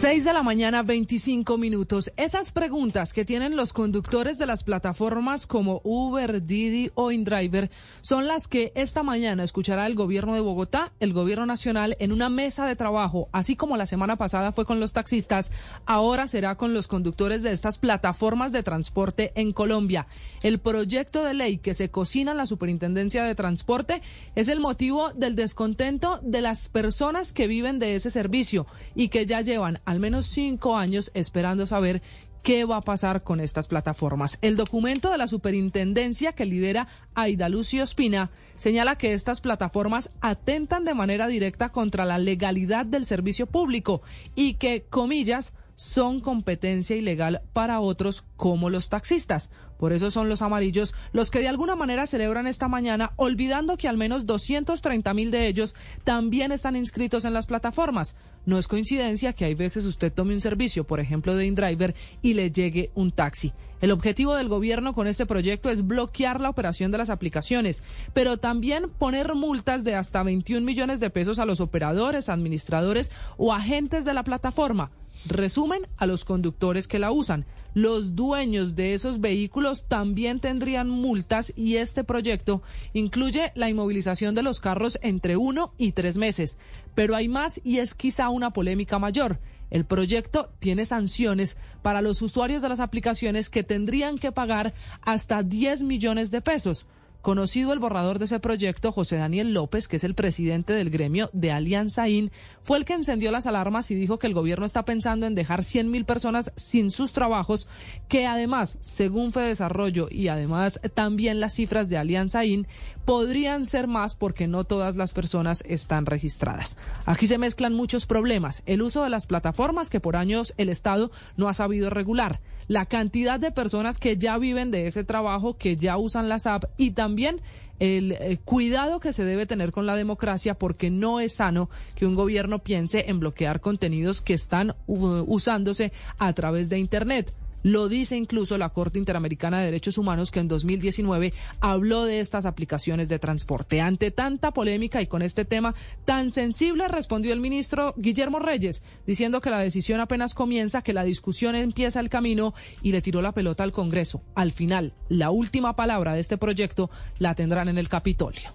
6 0.01 0.25
de 0.25 0.33
la 0.33 0.45
mañana, 0.45 0.85
25 0.85 1.59
minutos. 1.59 2.13
Esas 2.17 2.53
preguntas 2.53 3.13
que 3.13 3.25
tienen 3.25 3.57
los 3.57 3.73
conductores 3.73 4.39
de 4.39 4.47
las 4.47 4.63
plataformas 4.63 5.49
como 5.49 5.81
Uber, 5.83 6.45
Didi 6.47 6.93
o 6.95 7.11
InDriver 7.11 7.69
son 8.01 8.29
las 8.29 8.47
que 8.47 8.71
esta 8.77 9.03
mañana 9.03 9.43
escuchará 9.43 9.87
el 9.89 9.97
gobierno 9.97 10.35
de 10.35 10.41
Bogotá, 10.41 10.93
el 11.01 11.13
gobierno 11.13 11.47
nacional, 11.47 11.97
en 11.99 12.13
una 12.13 12.29
mesa 12.29 12.65
de 12.65 12.77
trabajo, 12.77 13.29
así 13.33 13.57
como 13.57 13.77
la 13.77 13.87
semana 13.87 14.15
pasada 14.15 14.53
fue 14.53 14.65
con 14.67 14.79
los 14.79 14.93
taxistas, 14.93 15.51
ahora 15.85 16.29
será 16.29 16.55
con 16.55 16.75
los 16.75 16.87
conductores 16.87 17.43
de 17.43 17.53
estas 17.53 17.81
plataformas 17.81 18.53
de 18.53 18.63
transporte 18.63 19.33
en 19.35 19.53
Colombia. 19.53 20.07
El 20.43 20.61
proyecto 20.61 21.25
de 21.25 21.35
ley 21.35 21.59
que 21.59 21.75
se 21.75 21.91
cocina 21.91 22.31
en 22.31 22.37
la 22.37 22.47
Superintendencia 22.47 23.25
de 23.25 23.35
Transporte 23.35 24.01
es 24.37 24.47
el 24.47 24.61
motivo 24.61 25.11
del 25.11 25.35
descontento 25.35 26.21
de 26.23 26.41
las 26.41 26.69
personas 26.69 27.33
que 27.33 27.49
viven 27.49 27.81
de 27.81 27.97
ese 27.97 28.11
servicio 28.11 28.69
y 28.95 29.09
que 29.09 29.27
ya 29.27 29.41
llevan 29.41 29.81
al 29.89 30.01
menos 30.01 30.27
cinco 30.27 30.77
años 30.77 31.11
esperando 31.15 31.67
saber 31.67 32.03
qué 32.43 32.67
va 32.67 32.77
a 32.77 32.83
pasar 32.83 33.23
con 33.23 33.41
estas 33.41 33.69
plataformas. 33.69 34.39
El 34.43 34.55
documento 34.55 35.11
de 35.11 35.17
la 35.17 35.27
superintendencia 35.27 36.33
que 36.33 36.45
lidera 36.45 36.89
Aida 37.15 37.49
Lucio 37.49 37.83
Espina 37.83 38.31
señala 38.59 38.97
que 38.97 39.15
estas 39.15 39.41
plataformas 39.41 40.13
atentan 40.21 40.85
de 40.85 40.93
manera 40.93 41.27
directa 41.27 41.71
contra 41.71 42.05
la 42.05 42.19
legalidad 42.19 42.85
del 42.85 43.07
servicio 43.07 43.47
público 43.47 44.03
y 44.35 44.55
que, 44.55 44.85
comillas, 44.91 45.55
son 45.75 46.21
competencia 46.21 46.95
ilegal 46.95 47.41
para 47.55 47.81
otros 47.81 48.27
como 48.37 48.69
los 48.69 48.91
taxistas. 48.91 49.51
Por 49.79 49.93
eso 49.93 50.11
son 50.11 50.29
los 50.29 50.43
amarillos 50.43 50.95
los 51.13 51.31
que 51.31 51.41
de 51.41 51.49
alguna 51.49 51.77
manera 51.77 52.07
celebran 52.07 52.47
esta 52.47 52.69
mañana, 52.69 53.13
olvidando 53.17 53.77
que 53.77 53.89
al 53.89 53.97
menos 53.97 54.27
230 54.27 55.15
mil 55.15 55.31
de 55.31 55.47
ellos 55.47 55.75
también 56.05 56.53
están 56.53 56.77
inscritos 56.77 57.25
en 57.25 57.33
las 57.33 57.47
plataformas. 57.47 58.17
No 58.45 58.59
es 58.59 58.69
coincidencia 58.69 59.33
que 59.33 59.45
hay 59.45 59.55
veces 59.55 59.85
usted 59.85 60.13
tome 60.13 60.35
un 60.35 60.41
servicio, 60.41 60.85
por 60.85 61.01
ejemplo, 61.01 61.37
de 61.37 61.47
InDriver 61.47 61.95
y 62.23 62.35
le 62.35 62.51
llegue 62.51 62.91
un 62.95 63.13
taxi. 63.13 63.53
El 63.81 63.93
objetivo 63.93 64.35
del 64.35 64.49
gobierno 64.49 64.93
con 64.93 65.07
este 65.07 65.27
proyecto 65.27 65.71
es 65.71 65.87
bloquear 65.87 66.41
la 66.41 66.51
operación 66.51 66.91
de 66.91 66.99
las 66.99 67.11
aplicaciones, 67.11 67.83
pero 68.13 68.37
también 68.37 68.91
poner 68.91 69.35
multas 69.35 69.85
de 69.85 69.95
hasta 69.95 70.23
21 70.25 70.67
millones 70.67 70.99
de 70.99 71.11
pesos 71.11 71.39
a 71.39 71.45
los 71.45 71.61
operadores, 71.61 72.29
administradores 72.29 73.13
o 73.37 73.53
agentes 73.53 74.05
de 74.05 74.15
la 74.15 74.25
plataforma. 74.25 74.91
Resumen 75.27 75.87
a 75.97 76.07
los 76.07 76.25
conductores 76.25 76.87
que 76.87 76.99
la 76.99 77.11
usan. 77.11 77.45
Los 77.75 78.15
dueños 78.15 78.77
de 78.77 78.95
esos 78.95 79.21
vehículos 79.21 79.87
también 79.87 80.41
tendrían 80.41 80.89
multas 80.89 81.53
y 81.57 81.77
este 81.77 82.05
proyecto 82.05 82.63
incluye 82.93 83.53
la 83.55 83.69
inmovilización 83.69 84.35
de 84.35 84.43
los 84.43 84.61
carros 84.61 84.99
entre 85.03 85.37
uno 85.37 85.75
y 85.77 85.93
tres 85.93 86.17
meses. 86.17 86.59
Pero 86.95 87.15
hay 87.15 87.29
más 87.29 87.61
y 87.65 87.79
es 87.79 87.95
quizá 87.95 88.29
una 88.29 88.53
polémica 88.53 88.99
mayor. 88.99 89.41
El 89.71 89.85
proyecto 89.85 90.51
tiene 90.61 90.85
sanciones 90.85 91.59
para 91.83 92.01
los 92.01 92.23
usuarios 92.23 92.63
de 92.63 92.71
las 92.71 92.81
aplicaciones 92.81 93.51
que 93.51 93.63
tendrían 93.63 94.19
que 94.19 94.33
pagar 94.33 94.73
hasta 95.03 95.43
10 95.43 95.83
millones 95.83 96.31
de 96.31 96.41
pesos. 96.41 96.87
Conocido 97.29 97.75
el 97.75 97.79
borrador 97.79 98.19
de 98.19 98.25
ese 98.25 98.41
proyecto, 98.41 98.91
José 98.91 99.17
Daniel 99.17 99.53
López, 99.53 99.87
que 99.87 99.97
es 99.97 100.05
el 100.05 100.15
presidente 100.15 100.73
del 100.73 100.89
gremio 100.89 101.29
de 101.35 101.53
Alianza 101.53 102.09
IN, 102.09 102.33
fue 102.63 102.79
el 102.79 102.87
que 102.87 102.95
encendió 102.95 103.31
las 103.31 103.47
alarmas 103.47 103.91
y 103.91 103.97
dijo 103.97 104.19
que 104.19 104.27
el 104.27 104.33
gobierno 104.33 104.65
está 104.65 104.87
pensando 104.87 105.27
en 105.27 105.35
dejar 105.35 105.63
100 105.63 105.91
mil 105.91 106.07
personas 106.07 106.53
sin 106.57 106.91
sus 106.91 107.13
trabajos, 107.13 107.69
que 108.09 108.27
además, 108.27 108.79
según 108.81 109.31
Desarrollo 109.31 110.09
y 110.11 110.29
además 110.29 110.81
también 110.95 111.39
las 111.39 111.53
cifras 111.53 111.91
de 111.91 111.99
Alianza 111.99 112.47
IN, 112.47 112.67
podrían 113.05 113.67
ser 113.67 113.89
más 113.89 114.15
porque 114.15 114.47
no 114.47 114.65
todas 114.65 114.97
las 114.97 115.13
personas 115.13 115.63
están 115.69 116.07
registradas. 116.07 116.79
Aquí 117.05 117.27
se 117.27 117.37
mezclan 117.37 117.75
muchos 117.75 118.07
problemas. 118.07 118.63
El 118.65 118.81
uso 118.81 119.05
de 119.05 119.11
las 119.11 119.27
plataformas 119.27 119.91
que 119.91 120.01
por 120.01 120.17
años 120.17 120.55
el 120.57 120.71
Estado 120.71 121.11
no 121.37 121.51
ha 121.51 121.53
sabido 121.53 121.91
regular 121.91 122.41
la 122.69 122.87
cantidad 122.87 123.41
de 123.41 123.51
personas 123.51 123.99
que 123.99 124.17
ya 124.17 124.39
viven 124.39 124.71
de 124.71 124.87
ese 124.87 125.03
trabajo, 125.03 125.57
que 125.57 125.77
ya 125.77 125.97
usan 125.97 126.29
las 126.29 126.47
apps 126.47 126.69
y 126.77 126.93
también 126.93 127.41
el, 127.81 128.13
el, 128.13 128.39
cuidado 128.41 129.01
que 129.01 129.13
se 129.13 129.25
debe 129.25 129.47
tener 129.47 129.73
con 129.73 129.87
la 129.87 129.97
democracia 129.97 130.55
porque 130.55 130.91
no 130.91 131.21
es 131.21 131.37
sano 131.37 131.71
que 131.95 132.07
un 132.07 132.15
gobierno 132.15 132.59
piense 132.59 133.09
en 133.09 133.21
bloquear 133.21 133.61
contenidos 133.61 134.21
que 134.21 134.35
están 134.35 134.75
usándose 134.87 135.93
a 136.19 136.33
través 136.33 136.69
de 136.69 136.79
Internet. 136.79 137.33
Lo 137.63 137.89
dice 137.89 138.17
incluso 138.17 138.59
la 138.59 138.69
Corte 138.71 138.99
Interamericana 138.99 139.59
de 139.59 139.67
Derechos 139.67 139.99
Humanos 139.99 140.31
que 140.31 140.41
en 140.41 140.49
2019 140.49 141.33
habló 141.61 142.05
de 142.05 142.21
estas 142.21 142.47
aplicaciones 142.47 143.09
de 143.09 143.19
transporte. 143.19 143.81
Ante 143.81 144.11
tanta 144.11 144.53
polémica 144.53 145.03
y 145.03 145.07
con 145.07 145.23
este 145.23 145.45
tema 145.45 145.75
tan 146.05 146.31
sensible 146.31 146.89
respondió 146.89 147.33
el 147.33 147.41
ministro 147.41 147.95
Guillermo 147.97 148.39
Reyes 148.39 148.83
diciendo 149.07 149.41
que 149.41 149.51
la 149.51 149.59
decisión 149.59 150.01
apenas 150.01 150.35
comienza, 150.35 150.83
que 150.83 150.93
la 150.93 151.05
discusión 151.05 151.57
empieza 151.57 152.01
el 152.01 152.11
camino 152.11 152.55
y 152.83 152.93
le 152.93 153.03
tiró 153.03 153.23
la 153.23 153.33
pelota 153.33 153.65
al 153.65 153.73
Congreso. 153.73 154.23
Al 154.35 154.53
final, 154.53 154.95
la 155.09 155.31
última 155.31 155.77
palabra 155.77 156.15
de 156.15 156.21
este 156.21 156.39
proyecto 156.39 156.91
la 157.19 157.35
tendrán 157.35 157.69
en 157.69 157.79
el 157.79 157.89
Capitolio. 157.89 158.55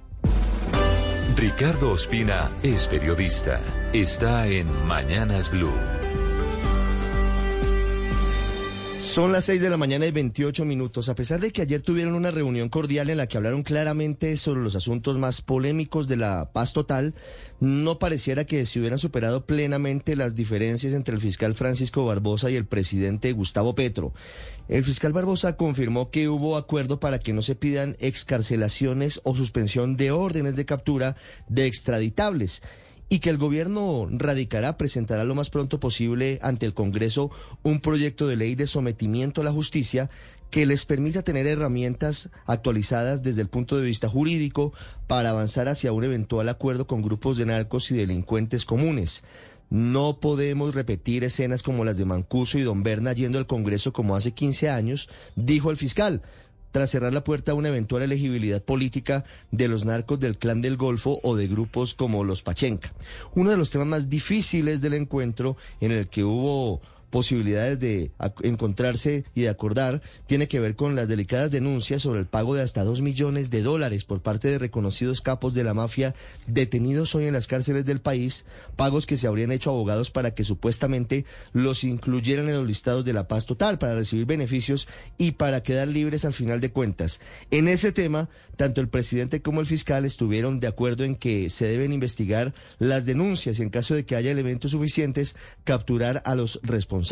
Ricardo 1.35 1.91
Ospina 1.91 2.51
es 2.61 2.87
periodista. 2.87 3.59
Está 3.91 4.47
en 4.47 4.67
Mañanas 4.87 5.49
Blue. 5.49 5.73
Son 9.03 9.33
las 9.33 9.45
6 9.45 9.61
de 9.61 9.69
la 9.69 9.77
mañana 9.77 10.07
y 10.07 10.11
28 10.11 10.63
minutos. 10.63 11.09
A 11.09 11.13
pesar 11.13 11.39
de 11.41 11.51
que 11.51 11.61
ayer 11.61 11.81
tuvieron 11.81 12.15
una 12.15 12.31
reunión 12.31 12.69
cordial 12.69 13.09
en 13.09 13.17
la 13.17 13.27
que 13.27 13.37
hablaron 13.37 13.61
claramente 13.61 14.35
sobre 14.37 14.61
los 14.61 14.75
asuntos 14.75 15.19
más 15.19 15.41
polémicos 15.41 16.07
de 16.07 16.15
la 16.15 16.51
paz 16.51 16.73
total, 16.73 17.13
no 17.59 17.99
pareciera 17.99 18.45
que 18.45 18.65
se 18.65 18.79
hubieran 18.79 18.97
superado 18.97 19.45
plenamente 19.45 20.15
las 20.15 20.35
diferencias 20.35 20.93
entre 20.93 21.13
el 21.13 21.21
fiscal 21.21 21.53
Francisco 21.53 22.05
Barbosa 22.05 22.49
y 22.49 22.55
el 22.55 22.65
presidente 22.65 23.33
Gustavo 23.33 23.75
Petro. 23.75 24.13
El 24.67 24.83
fiscal 24.85 25.13
Barbosa 25.13 25.57
confirmó 25.57 26.09
que 26.09 26.29
hubo 26.29 26.55
acuerdo 26.55 26.99
para 26.99 27.19
que 27.19 27.33
no 27.33 27.43
se 27.43 27.55
pidan 27.55 27.97
excarcelaciones 27.99 29.19
o 29.25 29.35
suspensión 29.35 29.95
de 29.97 30.11
órdenes 30.11 30.55
de 30.55 30.65
captura 30.65 31.17
de 31.49 31.67
extraditables 31.67 32.61
y 33.13 33.19
que 33.19 33.29
el 33.29 33.37
gobierno 33.37 34.07
radicará, 34.09 34.75
presentará 34.75 35.23
lo 35.23 35.35
más 35.35 35.51
pronto 35.51 35.79
posible 35.79 36.39
ante 36.41 36.65
el 36.65 36.73
Congreso 36.73 37.29
un 37.61 37.79
proyecto 37.79 38.27
de 38.27 38.37
ley 38.37 38.55
de 38.55 38.65
sometimiento 38.65 39.41
a 39.41 39.43
la 39.43 39.51
justicia 39.51 40.09
que 40.49 40.65
les 40.65 40.85
permita 40.85 41.21
tener 41.21 41.45
herramientas 41.45 42.31
actualizadas 42.47 43.21
desde 43.21 43.43
el 43.43 43.49
punto 43.49 43.77
de 43.77 43.85
vista 43.85 44.09
jurídico 44.09 44.73
para 45.05 45.29
avanzar 45.29 45.67
hacia 45.67 45.91
un 45.91 46.03
eventual 46.03 46.49
acuerdo 46.49 46.87
con 46.87 47.03
grupos 47.03 47.37
de 47.37 47.45
narcos 47.45 47.91
y 47.91 47.93
delincuentes 47.93 48.65
comunes. 48.65 49.23
No 49.69 50.19
podemos 50.19 50.73
repetir 50.73 51.23
escenas 51.23 51.61
como 51.61 51.85
las 51.85 51.97
de 51.97 52.05
Mancuso 52.05 52.57
y 52.57 52.63
Don 52.63 52.81
Berna 52.81 53.13
yendo 53.13 53.37
al 53.37 53.45
Congreso 53.45 53.93
como 53.93 54.15
hace 54.15 54.31
15 54.31 54.71
años, 54.71 55.07
dijo 55.35 55.69
el 55.69 55.77
fiscal 55.77 56.23
tras 56.73 56.89
cerrar 56.89 57.13
la 57.13 57.23
puerta 57.23 57.51
a 57.51 57.55
una 57.55 57.69
eventual 57.69 58.01
elegibilidad 58.01 58.61
política 58.61 59.23
de 59.51 59.67
los 59.67 59.85
narcos 59.85 60.19
del 60.19 60.39
Clan 60.39 60.61
del 60.61 60.75
Golfo 60.75 61.19
o 61.21 61.35
de 61.35 61.47
grupos 61.47 61.93
como 61.93 62.23
los 62.23 62.41
Pachenca. 62.41 62.91
Uno 63.35 63.51
de 63.51 63.57
los 63.57 63.69
temas 63.69 63.87
más 63.87 64.09
difíciles 64.09 64.81
del 64.81 64.95
encuentro 64.95 65.55
en 65.79 65.91
el 65.91 66.09
que 66.09 66.23
hubo 66.23 66.81
posibilidades 67.13 67.79
de 67.79 68.11
encontrarse 68.41 69.23
y 69.35 69.41
de 69.41 69.49
acordar 69.49 70.01
tiene 70.25 70.47
que 70.47 70.59
ver 70.59 70.75
con 70.75 70.95
las 70.95 71.07
delicadas 71.07 71.51
denuncias 71.51 72.01
sobre 72.01 72.19
el 72.19 72.25
pago 72.25 72.55
de 72.55 72.63
hasta 72.63 72.83
dos 72.83 73.01
millones 73.01 73.51
de 73.51 73.61
dólares 73.61 74.03
por 74.03 74.23
parte 74.23 74.47
de 74.47 74.57
reconocidos 74.57 75.21
capos 75.21 75.53
de 75.53 75.63
la 75.63 75.75
mafia 75.75 76.15
detenidos 76.47 77.13
hoy 77.13 77.27
en 77.27 77.33
las 77.33 77.45
cárceles 77.45 77.85
del 77.85 78.01
país, 78.01 78.47
pagos 78.75 79.05
que 79.05 79.17
se 79.17 79.27
habrían 79.27 79.51
hecho 79.51 79.69
abogados 79.69 80.09
para 80.09 80.33
que 80.33 80.43
supuestamente 80.43 81.23
los 81.51 81.83
incluyeran 81.83 82.49
en 82.49 82.55
los 82.55 82.65
listados 82.65 83.05
de 83.05 83.13
la 83.13 83.27
paz 83.27 83.45
total 83.45 83.77
para 83.77 83.93
recibir 83.93 84.25
beneficios 84.25 84.87
y 85.19 85.33
para 85.33 85.61
quedar 85.61 85.89
libres 85.89 86.25
al 86.25 86.33
final 86.33 86.61
de 86.61 86.71
cuentas. 86.71 87.21
En 87.51 87.67
ese 87.67 87.91
tema, 87.91 88.27
tanto 88.55 88.81
el 88.81 88.89
presidente 88.89 89.43
como 89.43 89.61
el 89.61 89.67
fiscal 89.67 90.03
estuvieron 90.03 90.59
de 90.59 90.65
acuerdo 90.65 91.03
en 91.03 91.15
que 91.15 91.51
se 91.51 91.67
deben 91.67 91.93
investigar 91.93 92.55
las 92.79 93.05
denuncias 93.05 93.59
y 93.59 93.61
en 93.61 93.69
caso 93.69 93.93
de 93.93 94.03
que 94.03 94.15
haya 94.15 94.31
elementos 94.31 94.71
suficientes, 94.71 95.35
capturar 95.63 96.23
a 96.25 96.33
los 96.33 96.59
responsables 96.63 97.02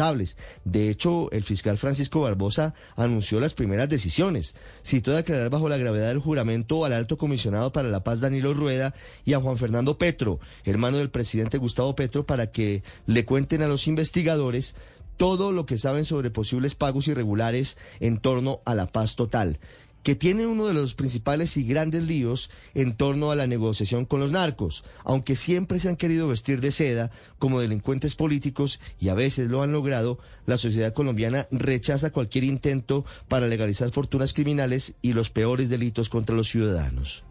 de 0.64 0.90
hecho, 0.90 1.30
el 1.32 1.44
fiscal 1.44 1.78
Francisco 1.78 2.22
Barbosa 2.22 2.74
anunció 2.96 3.40
las 3.40 3.54
primeras 3.54 3.90
decisiones. 3.90 4.56
Citó 4.84 5.12
declarar 5.12 5.50
bajo 5.50 5.70
la 5.70 5.78
gravedad 5.78 6.08
del 6.08 6.20
juramento 6.20 6.86
al 6.86 6.94
alto 6.94 7.18
comisionado 7.18 7.72
para 7.72 7.90
la 7.90 8.04
paz 8.04 8.22
Danilo 8.22 8.54
Rueda 8.54 8.94
y 9.26 9.34
a 9.34 9.40
Juan 9.40 9.58
Fernando 9.58 9.98
Petro, 9.98 10.40
hermano 10.64 10.98
del 10.98 11.10
presidente 11.10 11.58
Gustavo 11.58 11.96
Petro, 11.96 12.26
para 12.26 12.52
que 12.52 12.84
le 13.06 13.26
cuenten 13.26 13.62
a 13.62 13.68
los 13.68 13.88
investigadores 13.88 14.76
todo 15.18 15.52
lo 15.52 15.66
que 15.66 15.78
saben 15.78 16.06
sobre 16.06 16.32
posibles 16.32 16.76
pagos 16.76 17.08
irregulares 17.08 17.78
en 18.00 18.18
torno 18.18 18.62
a 18.66 18.74
la 18.76 18.88
paz 18.88 19.16
total 19.16 19.60
que 20.04 20.16
tiene 20.16 20.48
uno 20.48 20.66
de 20.66 20.74
los 20.74 20.96
principales 20.96 21.58
y 21.58 21.64
grandes 21.64 22.06
líos 22.06 22.50
en 22.74 22.94
torno 22.94 23.32
a 23.32 23.36
la 23.36 23.48
negociación 23.48 24.06
con 24.06 24.20
los 24.20 24.32
narcos, 24.32 24.84
aunque 25.04 25.36
siempre 25.36 25.80
se 25.80 25.90
han 25.90 25.96
querido 25.96 26.28
vestir 26.28 26.62
de 26.62 26.72
seda 26.72 27.12
como 27.40 27.60
delincuentes 27.60 28.16
políticos 28.16 28.80
y 29.00 29.10
a 29.10 29.14
veces 29.14 29.50
lo 29.50 29.64
han 29.64 29.72
logrado, 29.72 30.20
la 30.46 30.58
sociedad 30.58 30.94
colombiana 30.94 31.48
rechaza 31.52 32.12
cualquier 32.12 32.44
intento 32.44 33.06
para 33.28 33.48
legalizar 33.48 33.92
fortunas 33.92 34.34
criminales 34.34 34.96
y 35.02 35.14
los 35.14 35.30
peores 35.30 35.70
delitos 35.70 36.10
contra 36.10 36.36
los 36.36 36.50
ciudadanos. 36.50 37.24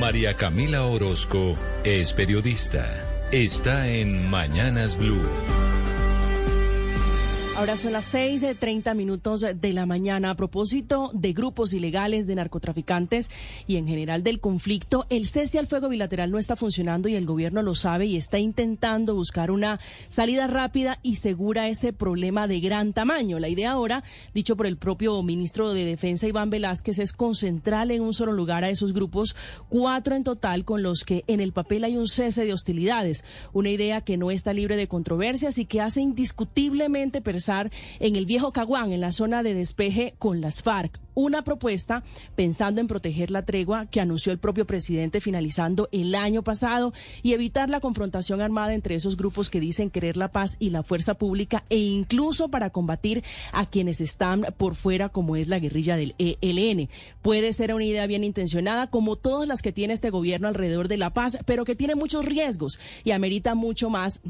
María 0.00 0.34
Camila 0.36 0.84
Orozco 0.84 1.56
es 1.84 2.12
periodista. 2.12 3.28
Está 3.32 3.88
en 3.88 4.28
Mañanas 4.28 4.96
Blue. 4.98 5.65
Ahora 7.58 7.78
son 7.78 7.94
las 7.94 8.04
seis 8.04 8.42
de 8.42 8.54
treinta 8.54 8.92
minutos 8.92 9.40
de 9.40 9.72
la 9.72 9.86
mañana. 9.86 10.28
A 10.28 10.36
propósito 10.36 11.10
de 11.14 11.32
grupos 11.32 11.72
ilegales, 11.72 12.26
de 12.26 12.34
narcotraficantes 12.34 13.30
y 13.66 13.76
en 13.76 13.88
general 13.88 14.22
del 14.22 14.40
conflicto, 14.40 15.06
el 15.08 15.26
cese 15.26 15.58
al 15.58 15.66
fuego 15.66 15.88
bilateral 15.88 16.30
no 16.30 16.38
está 16.38 16.54
funcionando 16.54 17.08
y 17.08 17.14
el 17.14 17.24
gobierno 17.24 17.62
lo 17.62 17.74
sabe 17.74 18.04
y 18.04 18.18
está 18.18 18.38
intentando 18.38 19.14
buscar 19.14 19.50
una 19.50 19.80
salida 20.08 20.46
rápida 20.48 20.98
y 21.02 21.16
segura 21.16 21.62
a 21.62 21.68
ese 21.68 21.94
problema 21.94 22.46
de 22.46 22.60
gran 22.60 22.92
tamaño. 22.92 23.38
La 23.38 23.48
idea 23.48 23.70
ahora, 23.70 24.04
dicho 24.34 24.54
por 24.54 24.66
el 24.66 24.76
propio 24.76 25.22
ministro 25.22 25.72
de 25.72 25.86
Defensa 25.86 26.26
Iván 26.26 26.50
Velázquez, 26.50 26.98
es 26.98 27.14
concentrar 27.14 27.90
en 27.90 28.02
un 28.02 28.12
solo 28.12 28.32
lugar 28.32 28.64
a 28.64 28.68
esos 28.68 28.92
grupos, 28.92 29.34
cuatro 29.70 30.14
en 30.14 30.24
total, 30.24 30.66
con 30.66 30.82
los 30.82 31.04
que 31.04 31.24
en 31.26 31.40
el 31.40 31.54
papel 31.54 31.84
hay 31.84 31.96
un 31.96 32.06
cese 32.06 32.44
de 32.44 32.52
hostilidades. 32.52 33.24
Una 33.54 33.70
idea 33.70 34.02
que 34.02 34.18
no 34.18 34.30
está 34.30 34.52
libre 34.52 34.76
de 34.76 34.88
controversias 34.88 35.56
y 35.56 35.64
que 35.64 35.80
hace 35.80 36.02
indiscutiblemente 36.02 37.22
en 38.00 38.16
el 38.16 38.26
viejo 38.26 38.52
Caguán, 38.52 38.92
en 38.92 39.00
la 39.00 39.12
zona 39.12 39.42
de 39.42 39.54
despeje 39.54 40.14
con 40.18 40.40
las 40.40 40.62
FARC. 40.62 41.00
Una 41.14 41.42
propuesta 41.42 42.04
pensando 42.34 42.80
en 42.80 42.88
proteger 42.88 43.30
la 43.30 43.44
tregua 43.44 43.86
que 43.86 44.02
anunció 44.02 44.32
el 44.32 44.38
propio 44.38 44.66
presidente 44.66 45.22
finalizando 45.22 45.88
el 45.90 46.14
año 46.14 46.42
pasado 46.42 46.92
y 47.22 47.32
evitar 47.32 47.70
la 47.70 47.80
confrontación 47.80 48.42
armada 48.42 48.74
entre 48.74 48.96
esos 48.96 49.16
grupos 49.16 49.48
que 49.48 49.60
dicen 49.60 49.88
querer 49.88 50.18
la 50.18 50.30
paz 50.30 50.56
y 50.58 50.70
la 50.70 50.82
fuerza 50.82 51.14
pública 51.14 51.64
e 51.70 51.78
incluso 51.78 52.48
para 52.48 52.68
combatir 52.68 53.24
a 53.52 53.64
quienes 53.64 54.02
están 54.02 54.44
por 54.58 54.74
fuera 54.74 55.08
como 55.08 55.36
es 55.36 55.48
la 55.48 55.58
guerrilla 55.58 55.96
del 55.96 56.14
ELN. 56.18 56.90
Puede 57.22 57.54
ser 57.54 57.72
una 57.72 57.84
idea 57.84 58.06
bien 58.06 58.22
intencionada 58.22 58.88
como 58.88 59.16
todas 59.16 59.48
las 59.48 59.62
que 59.62 59.72
tiene 59.72 59.94
este 59.94 60.10
gobierno 60.10 60.48
alrededor 60.48 60.88
de 60.88 60.98
la 60.98 61.14
paz, 61.14 61.38
pero 61.46 61.64
que 61.64 61.76
tiene 61.76 61.94
muchos 61.94 62.26
riesgos 62.26 62.78
y 63.04 63.12
amerita 63.12 63.54
mucho 63.54 63.88
más 63.88 64.20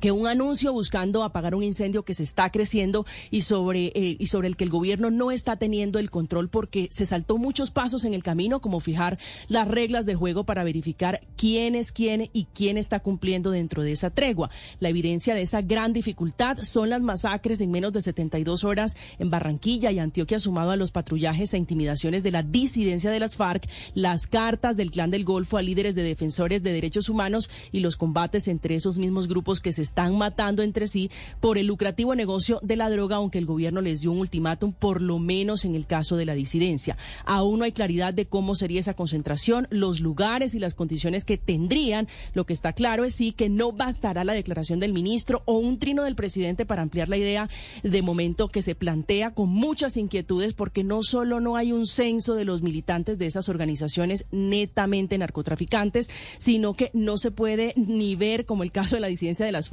que 0.00 0.12
un 0.12 0.26
anuncio 0.26 0.72
buscando 0.72 1.22
apagar 1.22 1.54
un 1.54 1.62
incendio 1.62 2.04
que 2.04 2.14
se 2.14 2.22
está 2.22 2.50
creciendo 2.50 3.06
y 3.30 3.42
sobre 3.42 3.86
eh, 3.94 4.16
y 4.18 4.26
sobre 4.26 4.48
el 4.48 4.56
que 4.56 4.64
el 4.64 4.70
gobierno 4.70 5.10
no 5.10 5.30
está 5.30 5.56
teniendo 5.56 5.98
el 5.98 6.10
control 6.10 6.48
porque 6.48 6.88
se 6.90 7.06
saltó 7.06 7.38
muchos 7.38 7.70
pasos 7.70 8.04
en 8.04 8.14
el 8.14 8.22
camino 8.22 8.60
como 8.60 8.80
fijar 8.80 9.18
las 9.48 9.68
reglas 9.68 10.06
de 10.06 10.14
juego 10.14 10.44
para 10.44 10.64
verificar 10.64 11.20
quién 11.36 11.74
es 11.74 11.92
quién 11.92 12.30
y 12.32 12.46
quién 12.52 12.78
está 12.78 13.00
cumpliendo 13.00 13.50
dentro 13.50 13.82
de 13.82 13.92
esa 13.92 14.10
tregua. 14.10 14.50
La 14.80 14.88
evidencia 14.88 15.34
de 15.34 15.42
esa 15.42 15.62
gran 15.62 15.92
dificultad 15.92 16.58
son 16.58 16.90
las 16.90 17.00
masacres 17.00 17.60
en 17.60 17.70
menos 17.70 17.92
de 17.92 18.02
72 18.02 18.64
horas 18.64 18.96
en 19.18 19.30
Barranquilla 19.30 19.90
y 19.92 19.98
Antioquia 19.98 20.40
sumado 20.40 20.70
a 20.70 20.76
los 20.76 20.90
patrullajes 20.90 21.54
e 21.54 21.58
intimidaciones 21.58 22.22
de 22.22 22.30
la 22.30 22.42
disidencia 22.42 23.10
de 23.10 23.20
las 23.20 23.36
FARC, 23.36 23.68
las 23.94 24.26
cartas 24.26 24.76
del 24.76 24.90
Clan 24.90 25.10
del 25.10 25.24
Golfo 25.24 25.56
a 25.56 25.62
líderes 25.62 25.94
de 25.94 26.02
defensores 26.02 26.62
de 26.62 26.72
derechos 26.72 27.08
humanos 27.08 27.50
y 27.72 27.80
los 27.80 27.96
combates 27.96 28.48
entre 28.48 28.74
esos 28.74 28.98
mismos 28.98 29.28
grupos 29.28 29.60
que 29.60 29.72
se 29.72 29.83
están 29.84 30.16
matando 30.18 30.62
entre 30.62 30.88
sí 30.88 31.10
por 31.40 31.58
el 31.58 31.66
lucrativo 31.66 32.14
negocio 32.14 32.58
de 32.62 32.76
la 32.76 32.90
droga, 32.90 33.16
aunque 33.16 33.38
el 33.38 33.46
gobierno 33.46 33.80
les 33.80 34.00
dio 34.00 34.10
un 34.10 34.18
ultimátum, 34.18 34.72
por 34.72 35.00
lo 35.00 35.18
menos 35.18 35.64
en 35.64 35.74
el 35.74 35.86
caso 35.86 36.16
de 36.16 36.24
la 36.24 36.34
disidencia. 36.34 36.96
Aún 37.24 37.60
no 37.60 37.64
hay 37.64 37.72
claridad 37.72 38.12
de 38.12 38.26
cómo 38.26 38.54
sería 38.54 38.80
esa 38.80 38.94
concentración, 38.94 39.68
los 39.70 40.00
lugares 40.00 40.54
y 40.54 40.58
las 40.58 40.74
condiciones 40.74 41.24
que 41.24 41.38
tendrían. 41.38 42.08
Lo 42.32 42.44
que 42.44 42.52
está 42.52 42.72
claro 42.72 43.04
es 43.04 43.14
sí 43.14 43.32
que 43.32 43.48
no 43.48 43.72
bastará 43.72 44.24
la 44.24 44.32
declaración 44.32 44.80
del 44.80 44.92
ministro 44.92 45.42
o 45.46 45.58
un 45.58 45.78
trino 45.78 46.04
del 46.04 46.16
presidente 46.16 46.66
para 46.66 46.82
ampliar 46.82 47.08
la 47.08 47.16
idea 47.16 47.48
de 47.82 48.02
momento 48.02 48.48
que 48.48 48.62
se 48.62 48.74
plantea 48.74 49.32
con 49.32 49.48
muchas 49.48 49.96
inquietudes 49.96 50.54
porque 50.54 50.84
no 50.84 51.02
solo 51.02 51.40
no 51.40 51.56
hay 51.56 51.72
un 51.72 51.86
censo 51.86 52.34
de 52.34 52.44
los 52.44 52.62
militantes 52.62 53.18
de 53.18 53.26
esas 53.26 53.48
organizaciones 53.48 54.26
netamente 54.30 55.18
narcotraficantes, 55.18 56.10
sino 56.38 56.74
que 56.74 56.90
no 56.92 57.16
se 57.18 57.30
puede 57.30 57.74
ni 57.76 58.16
ver 58.16 58.46
como 58.46 58.62
el 58.62 58.72
caso 58.72 58.96
de 58.96 59.00
la 59.00 59.08
disidencia 59.08 59.46
de 59.46 59.52
las 59.52 59.68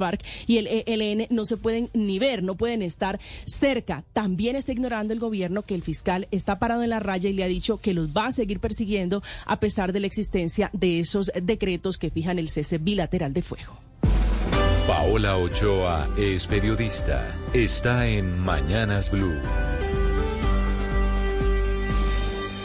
Y 0.46 0.58
el 0.58 0.66
ELN 0.66 1.26
no 1.30 1.44
se 1.44 1.56
pueden 1.56 1.88
ni 1.94 2.18
ver, 2.18 2.42
no 2.42 2.56
pueden 2.56 2.82
estar 2.82 3.20
cerca. 3.46 4.04
También 4.12 4.56
está 4.56 4.72
ignorando 4.72 5.12
el 5.12 5.20
gobierno 5.20 5.62
que 5.62 5.74
el 5.74 5.82
fiscal 5.82 6.28
está 6.30 6.58
parado 6.58 6.82
en 6.82 6.90
la 6.90 7.00
raya 7.00 7.28
y 7.28 7.32
le 7.32 7.44
ha 7.44 7.48
dicho 7.48 7.78
que 7.78 7.94
los 7.94 8.08
va 8.16 8.26
a 8.26 8.32
seguir 8.32 8.60
persiguiendo 8.60 9.22
a 9.46 9.60
pesar 9.60 9.92
de 9.92 10.00
la 10.00 10.06
existencia 10.06 10.70
de 10.72 11.00
esos 11.00 11.30
decretos 11.42 11.98
que 11.98 12.10
fijan 12.10 12.38
el 12.38 12.48
cese 12.48 12.78
bilateral 12.78 13.32
de 13.32 13.42
fuego. 13.42 13.78
Paola 14.86 15.36
Ochoa 15.36 16.08
es 16.18 16.46
periodista. 16.46 17.34
Está 17.54 18.08
en 18.08 18.38
Mañanas 18.40 19.10
Blue. 19.10 19.38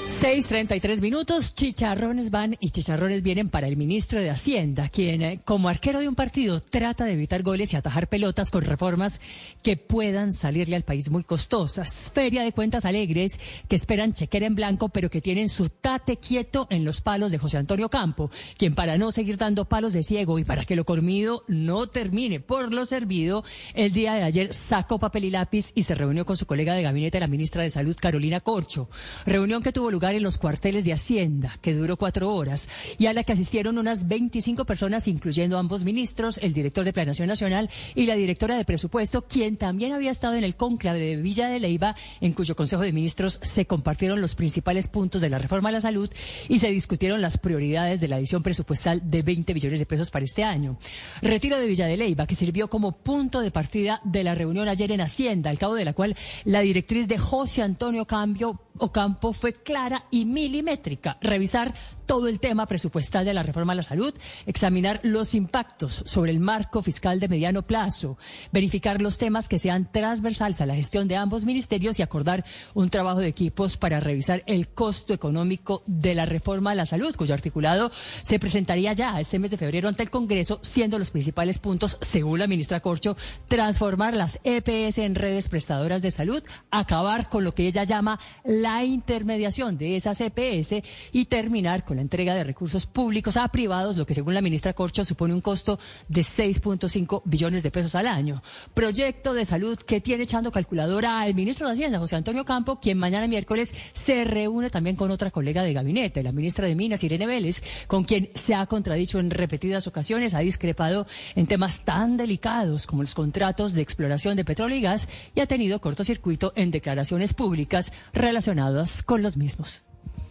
6.33 0.08 1.02
minutos, 1.02 1.54
chicharrones 1.54 2.32
van 2.32 2.56
y 2.62 2.70
chicharrones 2.70 3.22
vienen 3.24 3.50
para 3.50 3.68
el 3.68 3.76
ministro 3.76 4.22
de 4.22 4.30
Hacienda, 4.30 4.88
quien 4.88 5.22
eh, 5.22 5.42
como 5.44 5.68
arquero 5.68 6.00
de 6.00 6.08
un 6.08 6.16
partido 6.16 6.62
trata 6.62 7.04
de 7.04 7.12
evitar 7.12 7.44
goles 7.44 7.74
y 7.74 7.76
atajar 7.76 8.08
pelotas 8.08 8.50
con 8.50 8.64
reformas 8.64 9.20
que 9.62 9.76
puedan 9.76 10.32
salirle 10.32 10.78
al 10.78 10.84
país 10.84 11.12
muy 11.12 11.26
costosas. 11.26 12.10
Feria 12.16 12.44
de 12.44 12.54
cuentas 12.54 12.86
alegres 12.86 13.38
que 13.68 13.76
esperan 13.76 14.14
chequera 14.14 14.46
en 14.48 14.56
blanco, 14.56 14.88
pero 14.88 15.10
que 15.10 15.20
tienen 15.20 15.50
su 15.50 15.68
tate 15.68 16.16
quieto 16.16 16.68
en 16.70 16.86
los 16.86 17.02
palos 17.02 17.30
de 17.30 17.38
José 17.38 17.58
Antonio 17.58 17.90
Campo, 17.90 18.32
quien 18.58 18.76
para 18.76 18.98
no 18.98 19.12
seguir 19.12 19.38
dando 19.38 19.66
palos 19.66 19.92
de 19.92 20.04
ciego 20.04 20.40
y 20.40 20.46
para 20.46 20.64
que 20.64 20.78
lo 20.78 20.86
comido 20.86 21.44
no 21.50 21.86
termine 21.88 22.40
por 22.40 22.74
lo 22.74 22.86
servido, 22.86 23.44
el 23.74 23.92
día 23.92 24.14
de 24.14 24.24
ayer 24.24 24.56
sacó 24.56 25.00
papel 25.00 25.26
y 25.26 25.32
lápiz 25.32 25.74
y 25.76 25.84
se 25.84 25.96
reunió 25.96 26.26
con 26.26 26.38
su 26.38 26.46
colega 26.46 26.76
de 26.76 26.84
gabinete, 26.84 27.20
la 27.20 27.28
ministra 27.28 27.62
de 27.62 27.72
Salud, 27.72 27.98
Carolina 28.00 28.40
Corcho. 28.40 28.90
Reunión 29.26 29.62
que 29.62 29.74
tuvo 29.74 29.92
lugar 29.98 30.14
en 30.14 30.22
los 30.22 30.38
cuarteles 30.38 30.86
de 30.86 30.94
Hacienda, 30.94 31.58
que 31.60 31.74
duró 31.74 31.98
cuatro 31.98 32.32
horas, 32.32 32.70
y 33.00 33.08
a 33.08 33.14
la 33.14 33.24
que 33.24 33.32
asistieron 33.32 33.80
unas 33.80 34.08
25 34.08 34.64
personas, 34.64 35.08
incluyendo 35.08 35.58
ambos 35.58 35.84
ministros, 35.84 36.38
el 36.38 36.54
director 36.54 36.86
de 36.86 36.94
Planación 36.94 37.28
Nacional 37.28 37.68
y 37.96 38.06
la 38.06 38.14
directora 38.14 38.56
de 38.56 38.64
Presupuesto, 38.64 39.24
quien 39.24 39.58
también 39.58 39.94
había 39.94 40.12
estado 40.12 40.36
en 40.36 40.44
el 40.44 40.56
cónclave 40.56 41.00
de 41.00 41.16
Villa 41.16 41.50
de 41.50 41.60
Leiva, 41.60 41.96
en 42.22 42.34
cuyo 42.34 42.56
Consejo 42.56 42.84
de 42.84 42.94
Ministros 42.94 43.40
se 43.42 43.66
compartieron 43.66 44.22
los 44.22 44.36
principales 44.36 44.88
puntos 44.88 45.20
de 45.20 45.32
la 45.32 45.40
reforma 45.40 45.70
a 45.70 45.72
la 45.72 45.82
salud 45.82 46.12
y 46.48 46.60
se 46.60 46.70
discutieron 46.70 47.20
las 47.20 47.40
prioridades 47.40 48.00
de 48.00 48.08
la 48.08 48.20
edición 48.20 48.44
presupuestal 48.44 49.02
de 49.10 49.24
20 49.24 49.52
billones 49.56 49.80
de 49.80 49.88
pesos 49.88 50.12
para 50.12 50.26
este 50.26 50.44
año. 50.44 50.78
Retiro 51.24 51.58
de 51.58 51.66
Villa 51.66 51.88
de 51.88 51.98
Leiva, 51.98 52.28
que 52.28 52.36
sirvió 52.36 52.70
como 52.70 52.92
punto 52.92 53.42
de 53.42 53.50
partida 53.50 54.00
de 54.04 54.24
la 54.24 54.36
reunión 54.36 54.70
ayer 54.70 54.92
en 54.92 55.02
Hacienda, 55.02 55.50
al 55.50 55.58
cabo 55.58 55.74
de 55.74 55.86
la 55.86 55.94
cual 55.94 56.16
la 56.46 56.60
directriz 56.60 57.08
de 57.08 57.18
José 57.18 57.64
Antonio 57.64 58.06
Cambio 58.06 58.62
Ocampo 58.80 59.34
fue 59.34 59.54
clara 59.54 59.87
y 60.12 60.26
milimétrica. 60.26 61.18
Revisar 61.22 61.74
todo 62.08 62.28
el 62.28 62.40
tema 62.40 62.66
presupuestal 62.66 63.26
de 63.26 63.34
la 63.36 63.44
reforma 63.44 63.74
a 63.74 63.76
la 63.76 63.84
salud, 63.84 64.14
examinar 64.48 65.00
los 65.04 65.36
impactos 65.36 66.04
sobre 66.08 66.32
el 66.32 66.40
marco 66.40 66.82
fiscal 66.82 67.20
de 67.20 67.28
mediano 67.28 67.62
plazo, 67.62 68.18
verificar 68.52 69.02
los 69.02 69.20
temas 69.20 69.48
que 69.48 69.60
sean 69.60 69.92
transversales 69.92 70.62
a 70.62 70.66
la 70.66 70.74
gestión 70.74 71.08
de 71.08 71.18
ambos 71.18 71.46
ministerios 71.46 72.00
y 72.00 72.02
acordar 72.02 72.46
un 72.74 72.90
trabajo 72.90 73.20
de 73.20 73.28
equipos 73.28 73.78
para 73.78 74.00
revisar 74.00 74.42
el 74.48 74.70
costo 74.70 75.14
económico 75.14 75.84
de 75.86 76.16
la 76.16 76.26
reforma 76.26 76.72
a 76.72 76.76
la 76.76 76.86
salud, 76.86 77.16
cuyo 77.16 77.34
articulado 77.34 77.92
se 78.22 78.40
presentaría 78.40 78.94
ya 78.94 79.20
este 79.20 79.38
mes 79.38 79.52
de 79.52 79.58
febrero 79.58 79.90
ante 79.90 80.04
el 80.04 80.10
Congreso, 80.10 80.60
siendo 80.64 80.98
los 80.98 81.12
principales 81.12 81.60
puntos, 81.60 81.98
según 82.02 82.40
la 82.40 82.48
ministra 82.48 82.80
Corcho, 82.80 83.18
transformar 83.50 84.16
las 84.16 84.40
EPS 84.46 85.00
en 85.00 85.16
redes 85.16 85.50
prestadoras 85.50 86.02
de 86.02 86.12
salud, 86.12 86.42
acabar 86.72 87.28
con 87.30 87.44
lo 87.44 87.52
que 87.52 87.68
ella 87.68 87.84
llama 87.84 88.20
la 88.46 88.86
intermediación 88.86 89.78
de 89.78 89.98
esas 89.98 90.22
EPS 90.22 90.76
y 91.12 91.26
terminar 91.26 91.84
con 91.84 91.97
la 91.98 92.02
entrega 92.02 92.34
de 92.34 92.44
recursos 92.44 92.86
públicos 92.86 93.38
a 93.38 93.48
privados, 93.50 93.98
lo 93.98 94.06
que 94.06 94.14
según 94.14 94.34
la 94.34 94.42
ministra 94.42 94.74
Corcho 94.74 95.04
supone 95.04 95.34
un 95.34 95.42
costo 95.42 95.80
de 96.08 96.22
6.5 96.22 97.22
billones 97.26 97.64
de 97.64 97.72
pesos 97.72 97.96
al 97.96 98.08
año. 98.08 98.42
Proyecto 98.74 99.34
de 99.34 99.46
salud 99.46 99.78
que 99.78 100.00
tiene 100.00 100.24
echando 100.24 100.52
calculadora 100.52 101.22
al 101.22 101.36
ministro 101.36 101.68
de 101.68 101.74
Hacienda, 101.74 102.00
José 102.00 102.16
Antonio 102.16 102.46
Campo, 102.46 102.80
quien 102.80 102.98
mañana 102.98 103.28
miércoles 103.28 103.76
se 103.94 104.24
reúne 104.24 104.70
también 104.70 104.96
con 104.96 105.12
otra 105.12 105.32
colega 105.32 105.64
de 105.64 105.74
gabinete, 105.74 106.24
la 106.24 106.32
ministra 106.32 106.68
de 106.68 106.76
Minas, 106.76 107.04
Irene 107.04 107.28
Vélez, 107.28 107.62
con 107.88 108.04
quien 108.04 108.30
se 108.36 108.56
ha 108.56 108.66
contradicho 108.68 109.20
en 109.20 109.32
repetidas 109.32 109.88
ocasiones, 109.88 110.34
ha 110.34 110.40
discrepado 110.40 111.08
en 111.36 111.48
temas 111.48 111.84
tan 111.84 112.16
delicados 112.18 112.88
como 112.88 113.02
los 113.02 113.16
contratos 113.16 113.74
de 113.74 113.82
exploración 113.82 114.38
de 114.38 114.46
petróleo 114.46 114.78
y 114.78 114.82
gas 114.82 115.10
y 115.36 115.40
ha 115.40 115.48
tenido 115.48 115.82
cortocircuito 115.82 116.54
en 116.56 116.72
declaraciones 116.72 117.34
públicas 117.34 117.92
relacionadas 118.14 119.04
con 119.04 119.24
los 119.24 119.38
mismos. 119.38 119.87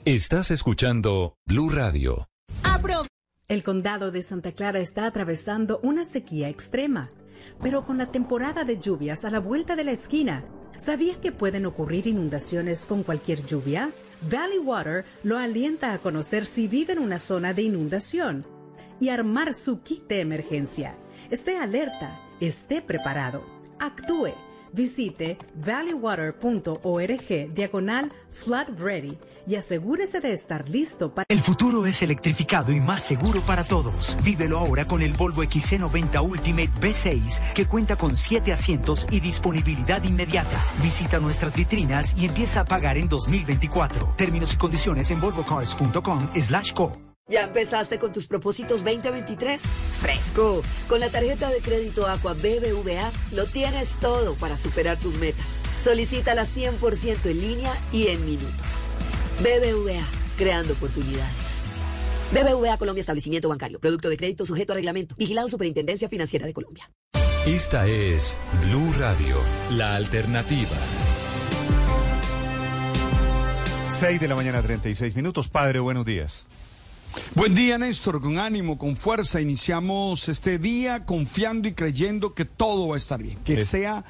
Estás 0.07 0.52
escuchando 0.52 1.36
Blue 1.47 1.68
Radio. 1.68 2.28
El 3.49 3.65
condado 3.65 4.12
de 4.12 4.23
Santa 4.23 4.52
Clara 4.52 4.78
está 4.78 5.05
atravesando 5.05 5.81
una 5.83 6.05
sequía 6.05 6.49
extrema, 6.49 7.09
pero 7.60 7.85
con 7.85 7.99
la 7.99 8.07
temporada 8.07 8.62
de 8.62 8.78
lluvias 8.78 9.25
a 9.25 9.31
la 9.31 9.41
vuelta 9.41 9.75
de 9.75 9.83
la 9.83 9.91
esquina, 9.91 10.44
¿sabías 10.78 11.17
que 11.17 11.33
pueden 11.33 11.67
ocurrir 11.67 12.07
inundaciones 12.07 12.86
con 12.86 13.02
cualquier 13.02 13.44
lluvia? 13.44 13.91
Valley 14.31 14.59
Water 14.59 15.05
lo 15.25 15.39
alienta 15.39 15.93
a 15.93 15.99
conocer 15.99 16.47
si 16.47 16.68
vive 16.68 16.93
en 16.93 17.01
una 17.01 17.18
zona 17.18 17.52
de 17.52 17.62
inundación 17.62 18.47
y 19.01 19.09
armar 19.09 19.55
su 19.55 19.83
kit 19.83 20.07
de 20.07 20.20
emergencia. 20.20 20.97
Esté 21.31 21.59
alerta, 21.59 22.17
esté 22.39 22.81
preparado, 22.81 23.44
actúe 23.81 24.31
Visite 24.76 25.38
valleywater.org 25.55 27.55
diagonal 27.55 28.12
flood 28.30 28.66
ready 28.78 29.16
y 29.48 29.55
asegúrese 29.55 30.20
de 30.20 30.32
estar 30.32 30.68
listo 30.68 31.14
para... 31.14 31.24
El 31.30 31.40
futuro 31.40 31.86
es 31.86 32.02
electrificado 32.02 32.72
y 32.72 32.80
más 32.80 33.02
seguro 33.02 33.40
para 33.40 33.64
todos. 33.64 34.18
Vívelo 34.22 34.58
ahora 34.58 34.84
con 34.84 35.00
el 35.00 35.14
Volvo 35.14 35.42
XC90 35.42 36.22
Ultimate 36.22 36.70
B6 36.80 37.55
que 37.55 37.64
cuenta 37.64 37.96
con 37.96 38.18
7 38.18 38.52
asientos 38.52 39.06
y 39.10 39.20
disponibilidad 39.20 40.05
inmediata. 40.05 40.62
Visita 40.82 41.20
nuestras 41.20 41.56
vitrinas 41.56 42.14
y 42.18 42.26
empieza 42.26 42.60
a 42.60 42.64
pagar 42.66 42.98
en 42.98 43.08
2024. 43.08 44.14
Términos 44.18 44.52
y 44.52 44.56
condiciones 44.58 45.10
en 45.10 45.22
volvocars.com 45.22 46.28
slash 46.34 46.74
co. 46.74 47.06
¿Ya 47.28 47.42
empezaste 47.42 47.98
con 47.98 48.12
tus 48.12 48.28
propósitos 48.28 48.84
2023? 48.84 49.60
¡Fresco! 50.00 50.62
Con 50.88 51.00
la 51.00 51.08
tarjeta 51.08 51.50
de 51.50 51.58
crédito 51.58 52.06
Aqua 52.06 52.34
BBVA 52.34 53.10
lo 53.32 53.46
tienes 53.46 53.96
todo 53.98 54.36
para 54.36 54.56
superar 54.56 54.96
tus 54.96 55.16
metas. 55.16 55.60
Solicítala 55.76 56.44
100% 56.44 57.26
en 57.26 57.40
línea 57.40 57.74
y 57.90 58.06
en 58.06 58.24
minutos. 58.24 58.86
BBVA, 59.40 60.06
creando 60.38 60.74
oportunidades. 60.74 61.62
BBVA 62.30 62.78
Colombia 62.78 63.00
Establecimiento 63.00 63.48
Bancario. 63.48 63.80
Producto 63.80 64.08
de 64.08 64.16
crédito 64.16 64.46
sujeto 64.46 64.72
a 64.72 64.76
reglamento. 64.76 65.16
Vigilado 65.16 65.48
Superintendencia 65.48 66.08
Financiera 66.08 66.46
de 66.46 66.52
Colombia. 66.52 66.88
Esta 67.44 67.88
es 67.88 68.38
Blue 68.68 68.92
Radio, 69.00 69.36
la 69.72 69.96
alternativa. 69.96 70.76
6 73.88 74.20
de 74.20 74.28
la 74.28 74.36
mañana, 74.36 74.62
36 74.62 75.16
minutos. 75.16 75.48
Padre, 75.48 75.80
buenos 75.80 76.05
días. 76.05 76.46
Buen 77.35 77.55
día, 77.55 77.78
Néstor. 77.78 78.20
Con 78.20 78.39
ánimo, 78.39 78.78
con 78.78 78.97
fuerza, 78.97 79.41
iniciamos 79.41 80.28
este 80.28 80.59
día 80.59 81.05
confiando 81.05 81.69
y 81.69 81.73
creyendo 81.73 82.35
que 82.35 82.45
todo 82.45 82.89
va 82.89 82.95
a 82.95 82.99
estar 82.99 83.23
bien. 83.23 83.39
Que 83.45 83.55
Es- 83.55 83.67
sea 83.67 84.05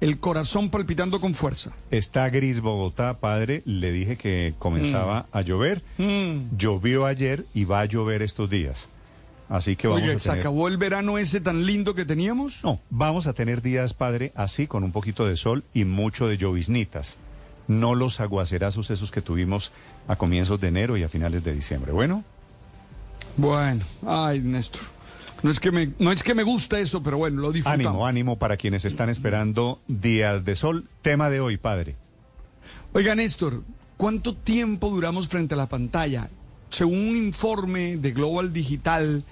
el 0.00 0.18
corazón 0.18 0.68
palpitando 0.70 1.20
con 1.20 1.34
fuerza. 1.34 1.70
Está 1.90 2.28
gris 2.30 2.60
Bogotá, 2.60 3.18
padre. 3.18 3.62
Le 3.66 3.92
dije 3.92 4.16
que 4.16 4.54
comenzaba 4.58 5.26
a 5.32 5.42
llover. 5.42 5.82
Mm. 5.98 6.56
Llovió 6.56 7.06
ayer 7.06 7.46
y 7.54 7.64
va 7.64 7.80
a 7.80 7.84
llover 7.84 8.22
estos 8.22 8.50
días. 8.50 8.88
Así 9.48 9.76
que 9.76 9.86
vamos 9.86 10.08
a 10.08 10.18
¿se 10.18 10.28
tener... 10.30 10.40
acabó 10.40 10.66
el 10.66 10.78
verano 10.78 11.18
ese 11.18 11.40
tan 11.40 11.66
lindo 11.66 11.94
que 11.94 12.04
teníamos? 12.06 12.64
No, 12.64 12.80
vamos 12.90 13.26
a 13.26 13.34
tener 13.34 13.60
días, 13.60 13.92
padre, 13.92 14.32
así 14.34 14.66
con 14.66 14.82
un 14.82 14.92
poquito 14.92 15.26
de 15.26 15.36
sol 15.36 15.62
y 15.74 15.84
mucho 15.84 16.26
de 16.26 16.38
lloviznitas. 16.38 17.16
No 17.68 17.94
los 17.94 18.18
aguacerazos 18.20 18.90
esos 18.90 19.10
que 19.12 19.20
tuvimos 19.20 19.70
a 20.08 20.16
comienzos 20.16 20.60
de 20.60 20.68
enero 20.68 20.96
y 20.96 21.02
a 21.02 21.08
finales 21.08 21.44
de 21.44 21.54
diciembre. 21.54 21.92
Bueno, 21.92 22.24
Bueno, 23.36 23.84
ay, 24.06 24.40
Néstor. 24.40 24.82
No 25.42 25.50
es 25.50 25.58
que 25.58 25.72
me, 25.72 25.90
no 25.98 26.12
es 26.12 26.22
que 26.22 26.34
me 26.34 26.44
gusta 26.44 26.78
eso, 26.78 27.02
pero 27.02 27.18
bueno, 27.18 27.40
lo 27.40 27.50
disfrutamos. 27.50 27.86
ánimo, 27.86 28.06
ánimo 28.06 28.38
para 28.38 28.56
quienes 28.56 28.84
están 28.84 29.08
esperando 29.08 29.80
días 29.88 30.44
de 30.44 30.54
sol. 30.54 30.88
Tema 31.02 31.30
de 31.30 31.40
hoy, 31.40 31.56
padre. 31.56 31.96
Oiga, 32.92 33.14
Néstor, 33.16 33.62
¿cuánto 33.96 34.34
tiempo 34.36 34.90
duramos 34.90 35.28
frente 35.28 35.54
a 35.54 35.56
la 35.56 35.66
pantalla? 35.66 36.30
Según 36.68 37.08
un 37.08 37.16
informe 37.16 37.96
de 37.96 38.12
Global 38.12 38.52
Digital, 38.52 39.24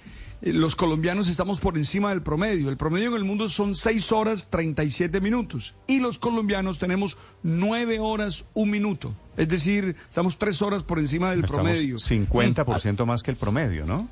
los 0.43 0.75
colombianos 0.75 1.29
estamos 1.29 1.61
por 1.61 1.77
encima 1.77 2.11
del 2.11 2.23
promedio. 2.23 2.71
El 2.71 2.77
promedio 2.77 3.11
en 3.11 3.17
el 3.17 3.25
mundo 3.25 3.49
son 3.49 3.75
6 3.75 4.13
horas 4.13 4.49
37 4.49 5.21
minutos 5.21 5.75
y 5.87 6.01
los 6.01 6.19
colombianos 6.19 6.79
tenemos 6.79 7.19
9 7.43 7.99
horas 8.01 8.45
1 8.55 8.71
minuto. 8.71 9.15
Es 9.37 9.49
decir, 9.49 9.97
estamos 10.09 10.39
3 10.39 10.63
horas 10.63 10.83
por 10.83 10.99
encima 10.99 11.31
del 11.31 11.45
Estamos 11.45 11.63
promedio. 11.63 11.97
50% 11.97 13.05
más 13.05 13.23
que 13.23 13.31
el 13.33 13.37
promedio, 13.37 13.85
¿no? 13.85 14.09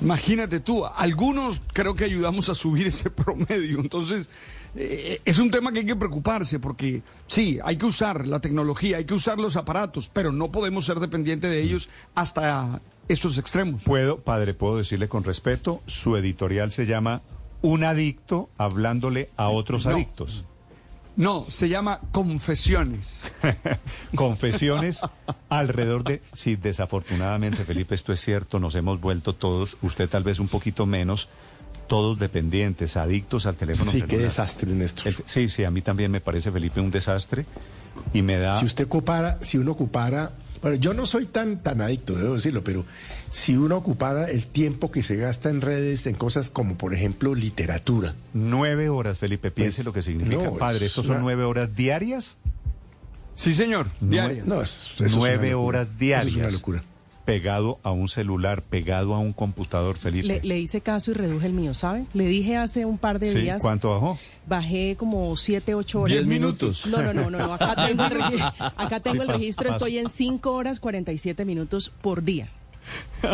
Imagínate 0.00 0.60
tú, 0.60 0.86
algunos 0.86 1.60
creo 1.72 1.94
que 1.94 2.04
ayudamos 2.04 2.48
a 2.48 2.54
subir 2.54 2.86
ese 2.86 3.10
promedio. 3.10 3.78
Entonces, 3.80 4.30
eh, 4.74 5.20
es 5.24 5.38
un 5.38 5.50
tema 5.50 5.70
que 5.70 5.80
hay 5.80 5.86
que 5.86 5.96
preocuparse 5.96 6.58
porque 6.58 7.02
sí, 7.26 7.58
hay 7.62 7.76
que 7.76 7.86
usar 7.86 8.26
la 8.26 8.40
tecnología, 8.40 8.96
hay 8.96 9.04
que 9.04 9.14
usar 9.14 9.38
los 9.38 9.56
aparatos, 9.56 10.08
pero 10.12 10.32
no 10.32 10.50
podemos 10.50 10.86
ser 10.86 10.98
dependientes 10.98 11.50
de 11.50 11.60
ellos 11.60 11.90
hasta 12.14 12.80
estos 13.08 13.38
extremos. 13.38 13.82
Puedo, 13.82 14.18
padre, 14.20 14.54
puedo 14.54 14.76
decirle 14.78 15.08
con 15.08 15.24
respeto, 15.24 15.82
su 15.86 16.16
editorial 16.16 16.72
se 16.72 16.86
llama 16.86 17.22
Un 17.60 17.84
adicto 17.84 18.48
hablándole 18.58 19.30
a 19.36 19.48
otros 19.48 19.86
No. 19.86 19.92
adictos. 19.92 20.44
No, 21.14 21.44
se 21.46 21.68
llama 21.68 22.00
confesiones. 22.10 23.20
Confesiones 24.14 25.00
alrededor 25.48 26.04
de... 26.04 26.22
Sí, 26.32 26.56
desafortunadamente, 26.56 27.64
Felipe, 27.64 27.94
esto 27.94 28.12
es 28.12 28.20
cierto, 28.20 28.58
nos 28.58 28.74
hemos 28.74 29.00
vuelto 29.00 29.34
todos, 29.34 29.76
usted 29.82 30.08
tal 30.08 30.22
vez 30.22 30.38
un 30.38 30.48
poquito 30.48 30.86
menos, 30.86 31.28
todos 31.86 32.18
dependientes, 32.18 32.96
adictos 32.96 33.44
al 33.46 33.56
teléfono 33.56 33.90
Sí, 33.90 34.02
qué 34.02 34.18
desastre, 34.18 34.70
Néstor. 34.72 35.08
El- 35.08 35.16
sí, 35.26 35.48
sí, 35.50 35.64
a 35.64 35.70
mí 35.70 35.82
también 35.82 36.10
me 36.10 36.20
parece, 36.22 36.50
Felipe, 36.50 36.80
un 36.80 36.90
desastre 36.90 37.44
y 38.14 38.22
me 38.22 38.38
da... 38.38 38.58
Si 38.58 38.64
usted 38.64 38.84
ocupara, 38.86 39.38
si 39.42 39.58
uno 39.58 39.72
ocupara, 39.72 40.32
bueno, 40.62 40.76
yo 40.76 40.94
no 40.94 41.04
soy 41.06 41.26
tan 41.26 41.62
tan 41.62 41.80
adicto, 41.80 42.14
debo 42.14 42.34
decirlo, 42.34 42.62
pero 42.64 42.84
si 43.30 43.56
uno 43.56 43.76
ocupara 43.76 44.30
el 44.30 44.46
tiempo 44.46 44.90
que 44.92 45.02
se 45.02 45.16
gasta 45.16 45.50
en 45.50 45.60
redes, 45.60 46.06
en 46.06 46.14
cosas 46.14 46.48
como 46.50 46.76
por 46.78 46.94
ejemplo 46.94 47.34
literatura. 47.34 48.14
Nueve 48.32 48.88
horas, 48.88 49.18
Felipe, 49.18 49.50
piense 49.50 49.78
Pues, 49.78 49.86
lo 49.86 49.92
que 49.92 50.02
significa. 50.02 50.36
no, 50.44 50.54
Padre, 50.54 50.86
es 50.86 50.92
¿estos 50.92 51.06
son 51.06 51.16
una- 51.16 51.22
nueve 51.24 51.44
horas 51.44 51.74
diarias? 51.76 52.36
Sí, 53.34 53.54
señor, 53.54 53.86
diarias. 54.00 54.46
No, 54.46 54.60
es- 54.62 54.90
nueve 55.16 55.50
locura. 55.52 55.66
horas 55.66 55.88
Eso 55.88 55.96
diarias. 55.98 56.34
es 56.36 56.40
una 56.40 56.50
locura. 56.50 56.84
Pegado 57.24 57.78
a 57.84 57.92
un 57.92 58.08
celular, 58.08 58.62
pegado 58.62 59.14
a 59.14 59.18
un 59.20 59.32
computador, 59.32 59.96
Felipe. 59.96 60.26
Le, 60.26 60.40
le 60.42 60.58
hice 60.58 60.80
caso 60.80 61.12
y 61.12 61.14
reduje 61.14 61.46
el 61.46 61.52
mío, 61.52 61.72
¿sabe? 61.72 62.04
Le 62.14 62.26
dije 62.26 62.56
hace 62.56 62.84
un 62.84 62.98
par 62.98 63.18
de 63.20 63.32
Sí, 63.32 63.38
días. 63.42 63.62
¿Cuánto 63.62 63.90
bajó? 63.90 64.18
Bajé 64.48 64.96
como 64.98 65.36
7, 65.36 65.74
8 65.76 66.00
horas. 66.00 66.12
Diez 66.12 66.26
minutos. 66.26 66.86
No, 66.88 67.00
no, 67.00 67.12
no, 67.12 67.30
no. 67.30 67.38
no, 67.38 67.54
Acá 67.54 67.86
tengo 67.86 68.04
el, 68.04 68.10
regi- 68.10 68.72
acá 68.76 68.98
tengo 69.00 69.16
Sí, 69.16 69.22
el 69.22 69.28
registro. 69.28 69.70
Estoy 69.70 69.98
en 69.98 70.10
5 70.10 70.50
horas 70.52 70.80
47 70.80 71.44
minutos 71.44 71.92
por 72.02 72.24
día. 72.24 72.48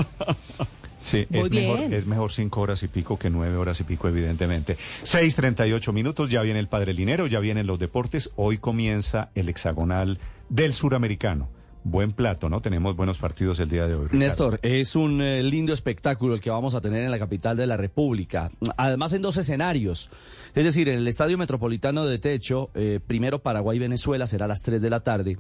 Sí, 1.01 1.27
es 1.31 1.51
mejor, 1.51 1.79
es 1.95 2.07
mejor 2.07 2.33
cinco 2.33 2.61
horas 2.61 2.83
y 2.83 2.89
pico 2.89 3.19
que 3.19 3.31
nueve 3.31 3.57
horas 3.57 3.81
y 3.81 3.85
pico, 3.85 4.09
evidentemente. 4.09 4.77
Seis 5.05 5.35
treinta 5.37 5.67
y 5.67 5.73
ocho 5.73 5.93
minutos, 5.93 6.29
ya 6.31 6.43
viene 6.43 6.59
el 6.61 6.69
Padre 6.69 6.93
Linero, 6.93 7.27
ya 7.27 7.41
vienen 7.41 7.67
los 7.67 7.79
deportes. 7.79 8.31
Hoy 8.37 8.59
comienza 8.59 9.31
el 9.35 9.49
hexagonal 9.49 10.19
del 10.51 10.75
suramericano. 10.75 11.49
Buen 11.85 12.13
plato, 12.13 12.49
¿no? 12.49 12.61
Tenemos 12.61 12.97
buenos 12.97 13.19
partidos 13.19 13.61
el 13.61 13.71
día 13.71 13.87
de 13.87 13.95
hoy. 13.95 14.05
Ricardo. 14.05 14.19
Néstor, 14.19 14.61
es 14.63 14.97
un 14.97 15.23
eh, 15.23 15.43
lindo 15.43 15.73
espectáculo 15.73 16.35
el 16.35 16.41
que 16.41 16.51
vamos 16.51 16.75
a 16.75 16.81
tener 16.81 17.03
en 17.03 17.11
la 17.11 17.19
capital 17.19 17.57
de 17.57 17.67
la 17.67 17.77
República. 17.77 18.49
Además 18.77 19.13
en 19.13 19.23
dos 19.23 19.37
escenarios. 19.37 20.11
Es 20.55 20.65
decir, 20.65 20.89
en 20.89 20.99
el 20.99 21.09
Estadio 21.09 21.39
Metropolitano 21.39 22.05
de 22.05 22.19
Techo, 22.19 22.71
eh, 22.75 23.01
primero 23.07 23.41
Paraguay-Venezuela 23.41 24.27
será 24.27 24.47
a 24.47 24.49
las 24.49 24.63
3 24.63 24.83
de 24.83 24.91
la 24.91 25.01
tarde. 25.01 25.39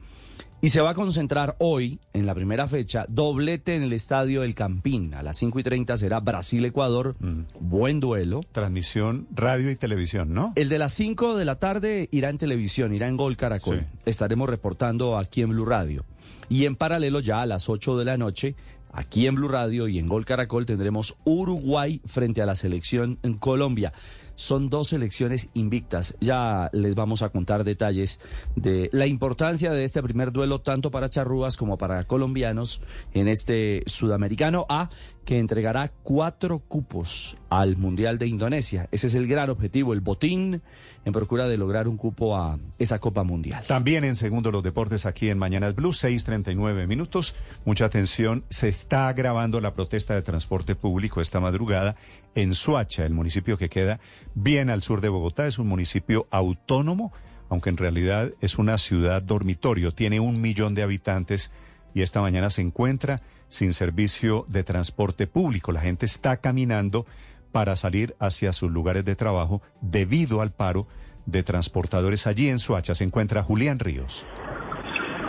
Y 0.61 0.71
se 0.71 0.81
va 0.81 0.91
a 0.91 0.95
concentrar 0.95 1.55
hoy, 1.61 2.01
en 2.13 2.27
la 2.27 2.35
primera 2.35 2.67
fecha, 2.67 3.07
doblete 3.09 3.77
en 3.77 3.85
el 3.85 3.93
Estadio 3.93 4.43
El 4.43 4.57
Campín. 4.57 5.15
A 5.15 5.23
las 5.23 5.37
5 5.37 5.61
y 5.61 5.63
30 5.63 5.97
será 5.97 6.19
Brasil-Ecuador. 6.19 7.15
Buen 7.61 8.01
duelo. 8.01 8.41
Transmisión, 8.51 9.29
radio 9.31 9.71
y 9.71 9.77
televisión, 9.77 10.35
¿no? 10.35 10.53
El 10.57 10.69
de 10.69 10.79
las 10.81 10.93
5 10.95 11.37
de 11.37 11.45
la 11.45 11.61
tarde 11.61 12.09
irá 12.11 12.29
en 12.29 12.39
televisión, 12.39 12.93
irá 12.93 13.07
en 13.07 13.17
Gol 13.17 13.37
Caracol. 13.37 13.81
Sí. 13.83 13.87
Estaremos 14.05 14.49
reportando 14.49 15.17
aquí 15.17 15.43
en 15.43 15.51
Blue 15.51 15.65
Radio. 15.65 16.05
Y 16.49 16.65
en 16.65 16.75
paralelo 16.75 17.21
ya 17.21 17.43
a 17.43 17.47
las 17.47 17.69
8 17.69 17.97
de 17.97 18.05
la 18.05 18.17
noche, 18.17 18.57
aquí 18.91 19.29
en 19.29 19.37
Blue 19.37 19.49
Radio 19.49 19.87
y 19.87 20.01
en 20.01 20.09
Gol 20.09 20.25
Caracol 20.25 20.67
tendremos 20.67 21.15
Uruguay 21.25 22.01
frente 22.05 22.43
a 22.43 22.47
la 22.47 22.57
selección 22.57 23.21
en 23.23 23.35
Colombia. 23.35 23.93
Son 24.39 24.71
dos 24.71 24.91
selecciones 24.91 25.51
invictas. 25.55 26.15
Ya 26.21 26.71
les 26.73 26.95
vamos 26.95 27.23
a 27.23 27.31
contar 27.31 27.65
detalles 27.65 28.21
de 28.55 28.89
la 28.93 29.09
importancia 29.09 29.73
de 29.73 29.83
este 29.83 30.01
primer 30.01 30.31
duelo 30.31 30.61
tanto 30.61 30.93
para 30.93 31.11
charrúas 31.11 31.57
como 31.57 31.77
para 31.77 32.05
colombianos 32.05 32.81
en 33.15 33.27
este 33.27 33.83
sudamericano 33.87 34.65
A 34.69 34.91
que 35.29 35.39
entregará 35.39 35.93
cuatro 36.05 36.59
cupos 36.59 37.37
al 37.51 37.77
Mundial 37.77 38.17
de 38.17 38.27
Indonesia. 38.27 38.89
Ese 38.93 39.09
es 39.09 39.15
el 39.15 39.29
gran 39.29 39.51
objetivo, 39.51 39.93
el 39.93 40.01
botín 40.01 40.63
en 41.05 41.13
procura 41.13 41.47
de 41.47 41.59
lograr 41.59 41.87
un 41.87 41.99
cupo 41.99 42.39
a 42.39 42.59
esa 42.79 42.99
Copa 42.99 43.25
Mundial. 43.25 43.63
También 43.69 44.05
en 44.05 44.17
segundo 44.17 44.51
los 44.51 44.63
deportes 44.63 45.05
aquí 45.05 45.29
en 45.29 45.37
Mañanas 45.37 45.75
Blue, 45.75 45.93
6:39 45.93 46.87
minutos. 46.87 47.37
Mucha 47.67 47.85
atención, 47.85 48.45
se 48.49 48.69
está 48.69 49.07
agravando 49.07 49.61
la 49.61 49.75
protesta 49.75 50.15
de 50.15 50.23
transporte 50.23 50.75
público 50.75 51.21
esta 51.21 51.41
madrugada 51.41 51.95
en 52.35 52.55
Suacha, 52.55 53.05
el 53.05 53.13
municipio 53.13 53.59
que 53.59 53.69
queda 53.69 54.01
bien 54.35 54.71
al 54.71 54.81
sur 54.81 55.03
de 55.03 55.11
Bogotá. 55.11 55.47
Es 55.47 55.59
un 55.59 55.69
municipio 55.69 56.27
autónomo, 56.31 57.13
aunque 57.51 57.69
en 57.69 57.77
realidad 57.77 58.33
es 58.41 58.57
una 58.57 58.79
ciudad 58.79 59.21
dormitorio, 59.21 59.93
tiene 59.93 60.21
un 60.21 60.41
millón 60.41 60.75
de 60.75 60.85
habitantes 60.85 61.53
y 61.99 62.03
esta 62.03 62.21
mañana 62.21 62.49
se 62.49 62.63
encuentra 62.63 63.23
sin 63.49 63.75
servicio 63.75 64.45
de 64.47 64.63
transporte 64.63 65.27
público. 65.27 65.73
La 65.73 65.81
gente 65.81 66.07
está 66.07 66.37
caminando 66.37 67.07
para 67.51 67.75
salir 67.75 68.15
hacia 68.21 68.53
sus 68.53 68.71
lugares 68.71 69.05
de 69.05 69.17
trabajo 69.17 69.63
debido 69.81 70.41
al 70.41 70.53
paro 70.53 70.87
de 71.27 71.43
transportadores 71.43 72.29
allí 72.29 72.51
en 72.51 72.61
Suacha. 72.61 72.95
Se 72.95 73.03
encuentra 73.03 73.43
Julián 73.43 73.81
Ríos. 73.81 74.25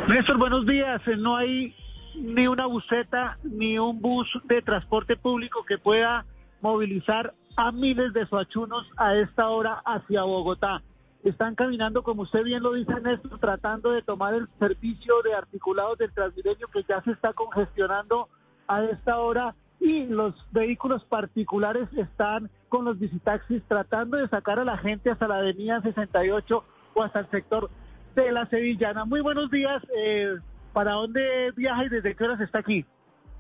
Néstor, 0.08 0.38
buenos 0.38 0.68
días. 0.68 1.02
Eh, 1.08 1.18
No 1.18 1.38
hay 1.38 1.76
ni 2.16 2.46
una 2.46 2.68
buseta 2.68 3.40
ni 3.42 3.80
un 3.80 4.00
bus 4.00 4.28
de 4.44 4.62
transporte 4.62 5.16
público 5.16 5.66
que 5.68 5.80
pueda 5.80 6.24
movilizar 6.62 7.34
a 7.58 7.72
miles 7.72 8.14
de 8.14 8.28
suachunos 8.28 8.86
a 8.96 9.16
esta 9.16 9.50
hora 9.50 9.82
hacia 9.86 10.22
Bogotá. 10.22 10.84
Están 11.24 11.56
caminando, 11.56 12.02
como 12.02 12.22
usted 12.22 12.44
bien 12.44 12.64
lo 12.64 12.74
dice, 12.74 12.94
Néstor, 13.02 13.40
tratando 13.40 13.92
de 13.92 14.02
tomar 14.02 14.34
el 14.34 14.48
servicio 14.58 15.22
de 15.24 15.34
articulados 15.34 15.98
del 15.98 16.14
Transmilenio 16.14 16.68
que 16.68 16.84
ya 16.88 17.02
se 17.02 17.12
está 17.12 17.34
congestionando 17.34 18.30
a 18.68 18.84
esta 18.86 19.20
hora 19.20 19.56
y 19.80 20.06
los 20.06 20.34
vehículos 20.52 21.04
particulares 21.06 21.90
están 21.98 22.50
con 22.70 22.86
los 22.86 23.00
visitaxis 23.00 23.64
tratando 23.68 24.18
de 24.18 24.28
sacar 24.28 24.60
a 24.60 24.66
la 24.66 24.78
gente 24.78 25.10
hasta 25.10 25.28
la 25.28 25.38
avenida 25.38 25.82
68 25.82 26.64
o 26.94 27.04
hasta 27.04 27.20
el 27.20 27.30
sector 27.32 27.70
de 28.16 28.32
la 28.32 28.46
Sevillana. 28.48 29.06
Muy 29.06 29.22
buenos 29.22 29.50
días. 29.50 29.82
eh, 29.98 30.38
¿Para 30.74 30.94
dónde 30.94 31.52
viaja 31.56 31.86
y 31.86 31.90
desde 31.90 32.16
qué 32.16 32.24
horas 32.24 32.40
está 32.42 32.60
aquí? 32.60 32.86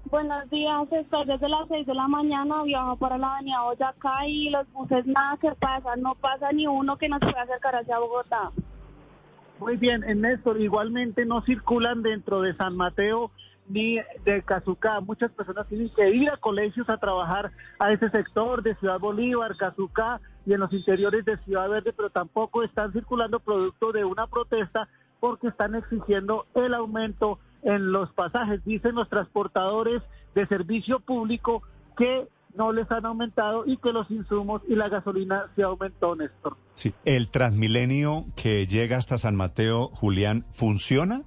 Buenos 0.06 0.50
días, 0.50 0.92
estoy 0.92 1.26
desde 1.26 1.50
las 1.50 1.68
6 1.68 1.86
de 1.86 1.94
la 1.94 2.08
mañana, 2.08 2.64
viajo 2.64 2.96
para 2.98 3.18
la 3.18 3.36
avenida 3.36 3.62
Boyacá 3.64 4.28
y 4.28 4.50
los 4.50 4.72
buses 4.74 5.06
nada 5.06 5.38
que 5.38 5.52
pasa, 5.52 5.96
no 5.98 6.16
pasa 6.16 6.52
ni 6.52 6.66
uno 6.66 6.98
que 6.98 7.08
nos 7.08 7.20
pueda 7.20 7.44
acercar 7.44 7.76
hacia 7.76 8.00
Bogotá. 8.00 8.52
Muy 9.60 9.78
bien, 9.78 10.04
en 10.04 10.22
Néstor, 10.22 10.60
igualmente 10.60 11.26
no 11.26 11.42
circulan 11.44 12.02
dentro 12.02 12.42
de 12.42 12.56
San 12.56 12.76
Mateo 12.76 13.30
ni 13.68 14.00
de 14.26 14.42
Cazucá. 14.44 15.00
Muchas 15.00 15.32
personas 15.32 15.68
tienen 15.68 15.90
que 15.90 16.10
ir 16.10 16.30
a 16.32 16.38
colegios 16.38 16.90
a 16.90 16.98
trabajar 16.98 17.52
a 17.78 17.92
ese 17.92 18.10
sector 18.10 18.64
de 18.64 18.76
Ciudad 18.76 19.00
Bolívar, 19.00 19.56
Cazucá 19.56 20.20
y 20.46 20.54
en 20.54 20.62
los 20.62 20.74
interiores 20.74 21.24
de 21.24 21.38
Ciudad 21.40 21.70
Verde, 21.70 21.94
pero 21.94 22.10
tampoco 22.10 22.64
están 22.64 22.92
circulando 22.94 23.40
producto 23.40 23.92
de 23.92 24.04
una 24.06 24.26
protesta 24.28 24.88
porque 25.20 25.50
están 25.50 25.76
exigiendo 25.76 26.48
el 26.56 26.74
aumento 26.74 27.40
en 27.64 27.92
los 27.92 28.12
pasajes. 28.14 28.64
Dicen 28.66 28.96
los 28.96 29.10
transportadores 29.10 30.02
de 30.36 30.48
servicio 30.48 31.00
público 31.00 31.64
que 31.98 32.28
no 32.56 32.72
les 32.72 32.90
han 32.92 33.06
aumentado 33.06 33.64
y 33.66 33.78
que 33.78 33.92
los 33.92 34.10
insumos 34.10 34.62
y 34.68 34.76
la 34.76 34.90
gasolina 34.90 35.46
se 35.56 35.64
aumentó, 35.64 36.16
Néstor. 36.16 36.58
Sí, 36.74 36.94
el 37.06 37.30
Transmilenio 37.30 38.26
que 38.36 38.68
llega 38.68 38.98
hasta 38.98 39.18
San 39.18 39.36
Mateo, 39.36 39.90
Julián, 39.90 40.46
¿funciona? 40.52 41.24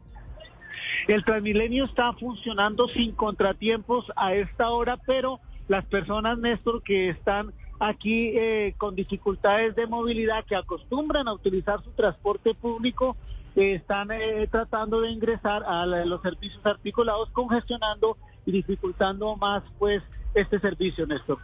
El 1.08 1.24
Transmilenio 1.24 1.84
está 1.84 2.12
funcionando 2.14 2.88
sin 2.88 3.12
contratiempos 3.12 4.06
a 4.16 4.34
esta 4.34 4.70
hora, 4.70 4.98
pero 5.06 5.40
las 5.68 5.84
personas, 5.86 6.38
Néstor, 6.38 6.82
que 6.82 7.08
están 7.08 7.52
aquí 7.80 8.32
eh, 8.36 8.74
con 8.78 8.94
dificultades 8.94 9.74
de 9.74 9.86
movilidad, 9.86 10.44
que 10.44 10.54
acostumbran 10.54 11.26
a 11.26 11.32
utilizar 11.32 11.82
su 11.82 11.90
transporte 11.90 12.54
público, 12.54 13.16
están 13.56 14.10
eh, 14.10 14.46
tratando 14.50 15.00
de 15.00 15.10
ingresar 15.10 15.62
a 15.64 15.84
la- 15.86 16.04
los 16.04 16.22
servicios 16.22 16.64
articulados, 16.64 17.30
congestionando 17.30 18.16
y 18.46 18.52
dificultando 18.52 19.36
más, 19.36 19.62
pues, 19.78 20.02
este 20.34 20.58
servicio, 20.60 21.06
Néstor. 21.06 21.38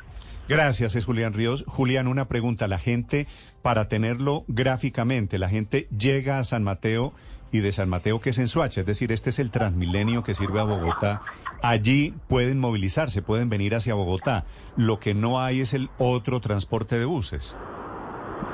Gracias, 0.49 0.95
es 0.97 1.05
Julián 1.05 1.35
Ríos. 1.35 1.65
Julián, 1.67 2.09
una 2.09 2.27
pregunta. 2.27 2.69
La 2.69 2.79
gente, 2.79 3.27
para 3.61 3.89
tenerlo 3.89 4.45
gráficamente, 4.49 5.39
la 5.39 5.51
gente 5.51 5.89
llega 5.97 6.39
a 6.39 6.45
San 6.45 6.65
Mateo 6.65 7.13
y 7.53 7.59
de 7.61 7.73
San 7.73 7.89
Mateo 7.89 8.21
que 8.21 8.31
es 8.31 8.39
en 8.39 8.49
Suacha, 8.49 8.81
es 8.81 8.87
decir, 8.87 9.11
este 9.13 9.31
es 9.31 9.39
el 9.39 9.51
Transmilenio 9.51 10.23
que 10.23 10.35
sirve 10.35 10.61
a 10.61 10.65
Bogotá. 10.65 11.21
Allí 11.63 12.15
pueden 12.29 12.59
movilizarse, 12.61 13.21
pueden 13.23 13.49
venir 13.51 13.75
hacia 13.75 13.95
Bogotá. 13.95 14.45
Lo 14.77 15.01
que 15.01 15.15
no 15.15 15.41
hay 15.41 15.61
es 15.61 15.75
el 15.75 15.91
otro 15.99 16.41
transporte 16.41 16.99
de 16.99 17.05
buses. 17.07 17.55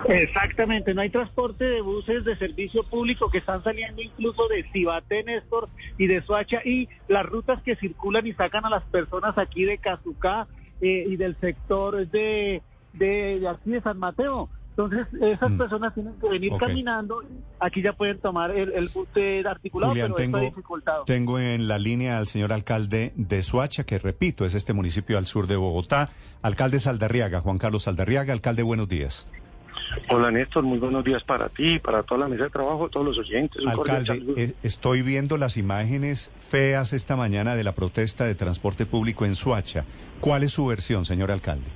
Exactamente, 0.07 0.93
no 0.93 1.01
hay 1.01 1.11
transporte 1.11 1.65
de 1.65 1.81
buses 1.81 2.25
de 2.25 2.37
servicio 2.37 2.83
público 2.85 3.31
que 3.31 3.39
están 3.39 3.63
saliendo 3.65 4.03
incluso 4.03 4.49
de 4.49 4.65
Cibate, 4.73 5.25
Néstor, 5.25 5.69
y 5.97 6.07
de 6.07 6.23
Soacha, 6.23 6.61
y 6.65 6.89
las 7.09 7.25
rutas 7.25 7.63
que 7.63 7.77
circulan 7.77 8.27
y 8.27 8.35
sacan 8.35 8.67
a 8.67 8.71
las 8.71 8.85
personas 8.85 9.39
aquí 9.39 9.65
de 9.65 9.79
Cazucá 9.79 10.47
eh, 10.81 11.05
y 11.09 11.17
del 11.17 11.37
sector 11.41 12.07
de, 12.09 12.63
de, 12.93 13.41
de 13.41 13.49
aquí 13.49 13.71
de 13.71 13.81
San 13.81 13.99
Mateo. 13.99 14.51
Entonces, 14.77 15.07
esas 15.23 15.53
personas 15.53 15.95
tienen 15.95 16.15
que 16.21 16.29
venir 16.29 16.53
caminando. 16.59 17.23
Aquí 17.61 17.81
ya 17.81 17.93
pueden 17.93 18.19
tomar 18.19 18.51
el, 18.51 18.73
el 18.73 18.89
bus 18.89 19.07
articulado, 19.47 19.93
Julián, 19.93 20.09
pero 20.09 20.17
tengo, 20.17 20.39
está 20.39 20.51
dificultado. 20.51 21.05
tengo 21.05 21.39
en 21.39 21.69
la 21.69 21.79
línea 21.79 22.19
al 22.19 22.27
señor 22.27 22.53
alcalde 22.53 23.13
de 23.15 23.43
Suacha, 23.45 23.85
que 23.85 23.99
repito, 24.01 24.45
es 24.45 24.55
este 24.55 24.73
municipio 24.73 25.17
al 25.17 25.27
sur 25.27 25.47
de 25.47 25.55
Bogotá. 25.55 26.11
Alcalde 26.43 26.81
Saldarriaga, 26.81 27.41
Juan 27.41 27.59
Carlos 27.59 27.85
Saldarriaga. 27.85 28.33
Alcalde, 28.33 28.65
buenos 28.65 28.89
días. 28.89 29.29
Hola 30.09 30.31
Néstor, 30.31 30.65
muy 30.65 30.79
buenos 30.79 31.05
días 31.05 31.23
para 31.25 31.49
ti, 31.49 31.79
para 31.79 32.03
toda 32.03 32.21
la 32.23 32.29
mesa 32.29 32.45
de 32.45 32.51
trabajo, 32.51 32.89
todos 32.89 33.07
los 33.07 33.19
oyentes. 33.19 33.63
Un 33.63 33.69
Alcalde, 33.71 34.23
eh, 34.37 34.53
estoy 34.63 35.03
viendo 35.03 35.37
las 35.37 35.57
imágenes 35.57 36.33
feas 36.51 36.93
esta 36.93 37.17
mañana 37.17 37.57
de 37.57 37.65
la 37.65 37.73
protesta 37.73 38.25
de 38.25 38.35
transporte 38.35 38.87
público 38.87 39.25
en 39.25 39.35
Suacha. 39.35 39.85
¿Cuál 40.21 40.43
es 40.43 40.53
su 40.53 40.67
versión, 40.67 41.05
señor 41.05 41.31
alcalde? 41.31 41.67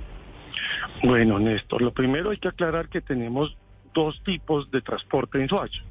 Bueno, 1.03 1.39
Néstor, 1.39 1.81
lo 1.81 1.91
primero 1.91 2.31
hay 2.31 2.37
que 2.37 2.49
aclarar 2.49 2.89
que 2.89 3.01
tenemos 3.01 3.55
dos 3.93 4.21
tipos 4.23 4.69
de 4.71 4.81
transporte 4.81 5.41
en 5.41 5.47
Soacha. 5.49 5.81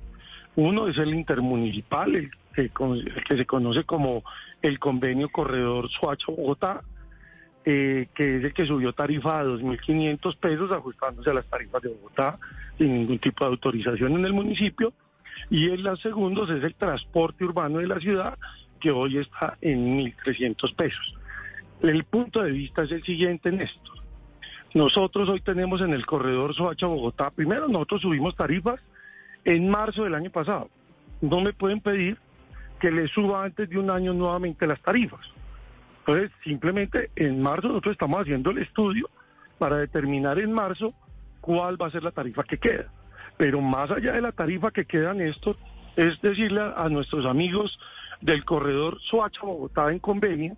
Uno 0.56 0.86
es 0.88 0.98
el 0.98 1.14
intermunicipal, 1.14 2.14
el 2.14 2.30
que, 2.54 2.68
con- 2.70 2.96
el 2.98 3.24
que 3.24 3.36
se 3.36 3.46
conoce 3.46 3.84
como 3.84 4.22
el 4.62 4.78
convenio 4.78 5.28
Corredor 5.30 5.88
Soacha-Bogotá, 5.90 6.82
eh, 7.70 8.08
que 8.14 8.38
es 8.38 8.44
el 8.44 8.54
que 8.54 8.64
subió 8.64 8.94
tarifa 8.94 9.40
a 9.40 9.44
2.500 9.44 10.36
pesos, 10.38 10.72
ajustándose 10.72 11.28
a 11.28 11.34
las 11.34 11.44
tarifas 11.44 11.82
de 11.82 11.90
Bogotá, 11.90 12.38
sin 12.78 12.94
ningún 12.94 13.18
tipo 13.18 13.44
de 13.44 13.50
autorización 13.50 14.12
en 14.12 14.24
el 14.24 14.32
municipio. 14.32 14.94
Y 15.50 15.68
el 15.68 15.86
segundo 15.98 16.44
es 16.44 16.64
el 16.64 16.74
transporte 16.76 17.44
urbano 17.44 17.80
de 17.80 17.86
la 17.86 18.00
ciudad, 18.00 18.38
que 18.80 18.90
hoy 18.90 19.18
está 19.18 19.58
en 19.60 19.98
1.300 19.98 20.74
pesos. 20.76 21.14
El 21.82 22.04
punto 22.04 22.42
de 22.42 22.52
vista 22.52 22.84
es 22.84 22.92
el 22.92 23.02
siguiente, 23.02 23.52
Néstor. 23.52 23.98
Nosotros 24.72 25.28
hoy 25.28 25.40
tenemos 25.42 25.82
en 25.82 25.92
el 25.92 26.06
corredor 26.06 26.54
Soacha-Bogotá, 26.54 27.32
primero 27.32 27.68
nosotros 27.68 28.00
subimos 28.00 28.34
tarifas 28.34 28.80
en 29.44 29.68
marzo 29.68 30.04
del 30.04 30.14
año 30.14 30.30
pasado. 30.30 30.70
No 31.20 31.42
me 31.42 31.52
pueden 31.52 31.82
pedir 31.82 32.16
que 32.80 32.90
le 32.90 33.08
suba 33.08 33.44
antes 33.44 33.68
de 33.68 33.78
un 33.78 33.90
año 33.90 34.14
nuevamente 34.14 34.66
las 34.66 34.80
tarifas. 34.80 35.20
Entonces, 36.08 36.30
simplemente 36.42 37.10
en 37.16 37.42
marzo 37.42 37.68
nosotros 37.68 37.92
estamos 37.92 38.22
haciendo 38.22 38.50
el 38.50 38.58
estudio 38.58 39.10
para 39.58 39.76
determinar 39.76 40.38
en 40.38 40.50
marzo 40.50 40.94
cuál 41.42 41.80
va 41.80 41.88
a 41.88 41.90
ser 41.90 42.02
la 42.02 42.12
tarifa 42.12 42.44
que 42.44 42.56
queda. 42.56 42.90
Pero 43.36 43.60
más 43.60 43.90
allá 43.90 44.12
de 44.12 44.22
la 44.22 44.32
tarifa 44.32 44.70
que 44.70 44.86
queda, 44.86 45.12
Néstor, 45.12 45.58
es 45.96 46.18
decirle 46.22 46.62
a, 46.74 46.88
nuestros 46.88 47.26
amigos 47.26 47.78
del 48.22 48.46
corredor 48.46 48.98
Soacha-Bogotá 49.02 49.92
en 49.92 49.98
convenio, 49.98 50.56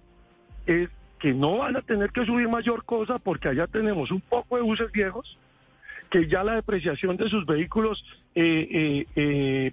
es 0.67 0.89
que 1.19 1.35
no 1.35 1.59
van 1.59 1.77
a 1.77 1.83
tener 1.83 2.13
que 2.13 2.25
subir 2.25 2.49
mayor 2.49 2.85
cosa 2.85 3.19
porque 3.19 3.49
allá 3.49 3.67
tenemos 3.67 4.13
un 4.13 4.21
poco 4.21 4.55
de 4.55 4.63
buses 4.63 4.93
viejos, 4.93 5.37
que 6.11 6.29
ya 6.29 6.45
la 6.45 6.55
depreciación 6.55 7.17
de 7.17 7.29
sus 7.29 7.45
vehículos 7.45 8.05
eh, 8.37 8.69
eh, 8.71 9.07
eh, 9.17 9.73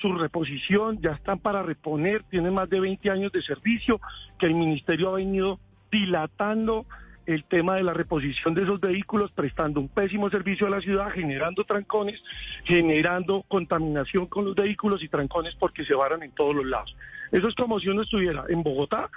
su 0.00 0.12
reposición, 0.12 1.00
ya 1.00 1.12
están 1.12 1.38
para 1.38 1.62
reponer, 1.62 2.22
tienen 2.24 2.54
más 2.54 2.68
de 2.70 2.80
20 2.80 3.10
años 3.10 3.32
de 3.32 3.42
servicio, 3.42 4.00
que 4.38 4.46
el 4.46 4.54
ministerio 4.54 5.10
ha 5.10 5.16
venido 5.16 5.58
dilatando 5.90 6.86
el 7.26 7.44
tema 7.44 7.74
de 7.74 7.82
la 7.82 7.92
reposición 7.92 8.54
de 8.54 8.62
esos 8.62 8.80
vehículos, 8.80 9.30
prestando 9.32 9.80
un 9.80 9.88
pésimo 9.88 10.30
servicio 10.30 10.66
a 10.66 10.70
la 10.70 10.80
ciudad, 10.80 11.10
generando 11.10 11.62
trancones, 11.64 12.22
generando 12.64 13.44
contaminación 13.46 14.26
con 14.26 14.46
los 14.46 14.54
vehículos 14.54 15.02
y 15.02 15.08
trancones 15.08 15.54
porque 15.54 15.84
se 15.84 15.94
varan 15.94 16.22
en 16.22 16.32
todos 16.32 16.54
los 16.54 16.64
lados. 16.64 16.96
Eso 17.30 17.48
es 17.48 17.54
como 17.54 17.78
si 17.80 17.88
uno 17.88 18.00
estuviera 18.00 18.44
en 18.48 18.62
Bogotá 18.62 19.10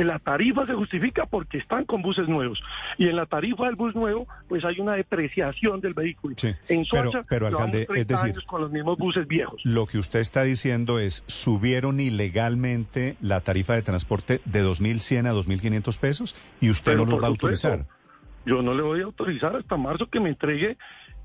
en 0.00 0.06
la 0.06 0.18
tarifa 0.20 0.64
se 0.66 0.74
justifica 0.74 1.26
porque 1.26 1.58
están 1.58 1.84
con 1.84 2.02
buses 2.02 2.28
nuevos. 2.28 2.62
Y 2.98 3.08
en 3.08 3.16
la 3.16 3.26
tarifa 3.26 3.66
del 3.66 3.74
bus 3.74 3.94
nuevo, 3.94 4.28
pues 4.48 4.64
hay 4.64 4.78
una 4.80 4.92
depreciación 4.94 5.80
del 5.80 5.94
vehículo. 5.94 6.36
en 6.42 6.56
pero- 6.90 7.10
Soacha, 7.10 7.26
pero, 7.28 7.46
alcalde, 7.48 7.82
es 7.82 7.86
30 7.88 8.14
decir- 8.14 8.30
años 8.32 8.44
con 8.44 8.60
los 8.60 8.70
mismos 8.70 8.96
buses 8.96 9.26
viejos. 9.26 9.60
Lo 9.64 9.86
que 9.86 9.98
usted 9.98 10.20
está 10.20 10.42
diciendo 10.44 10.98
es, 11.00 11.24
subieron 11.26 11.98
ilegalmente 11.98 13.16
la 13.20 13.40
tarifa 13.40 13.74
de 13.74 13.82
transporte 13.82 14.40
de 14.44 14.62
2.100 14.62 15.26
a 15.26 15.32
2.500 15.32 15.98
pesos 15.98 16.36
y 16.60 16.70
usted 16.70 16.92
Pero 16.92 17.04
no 17.04 17.12
los 17.12 17.22
va 17.22 17.26
a 17.26 17.30
autorizar. 17.30 17.86
Yo 18.46 18.62
no 18.62 18.74
le 18.74 18.82
voy 18.82 19.00
a 19.00 19.04
autorizar 19.04 19.56
hasta 19.56 19.76
marzo 19.76 20.06
que 20.08 20.20
me 20.20 20.28
entregue, 20.30 20.76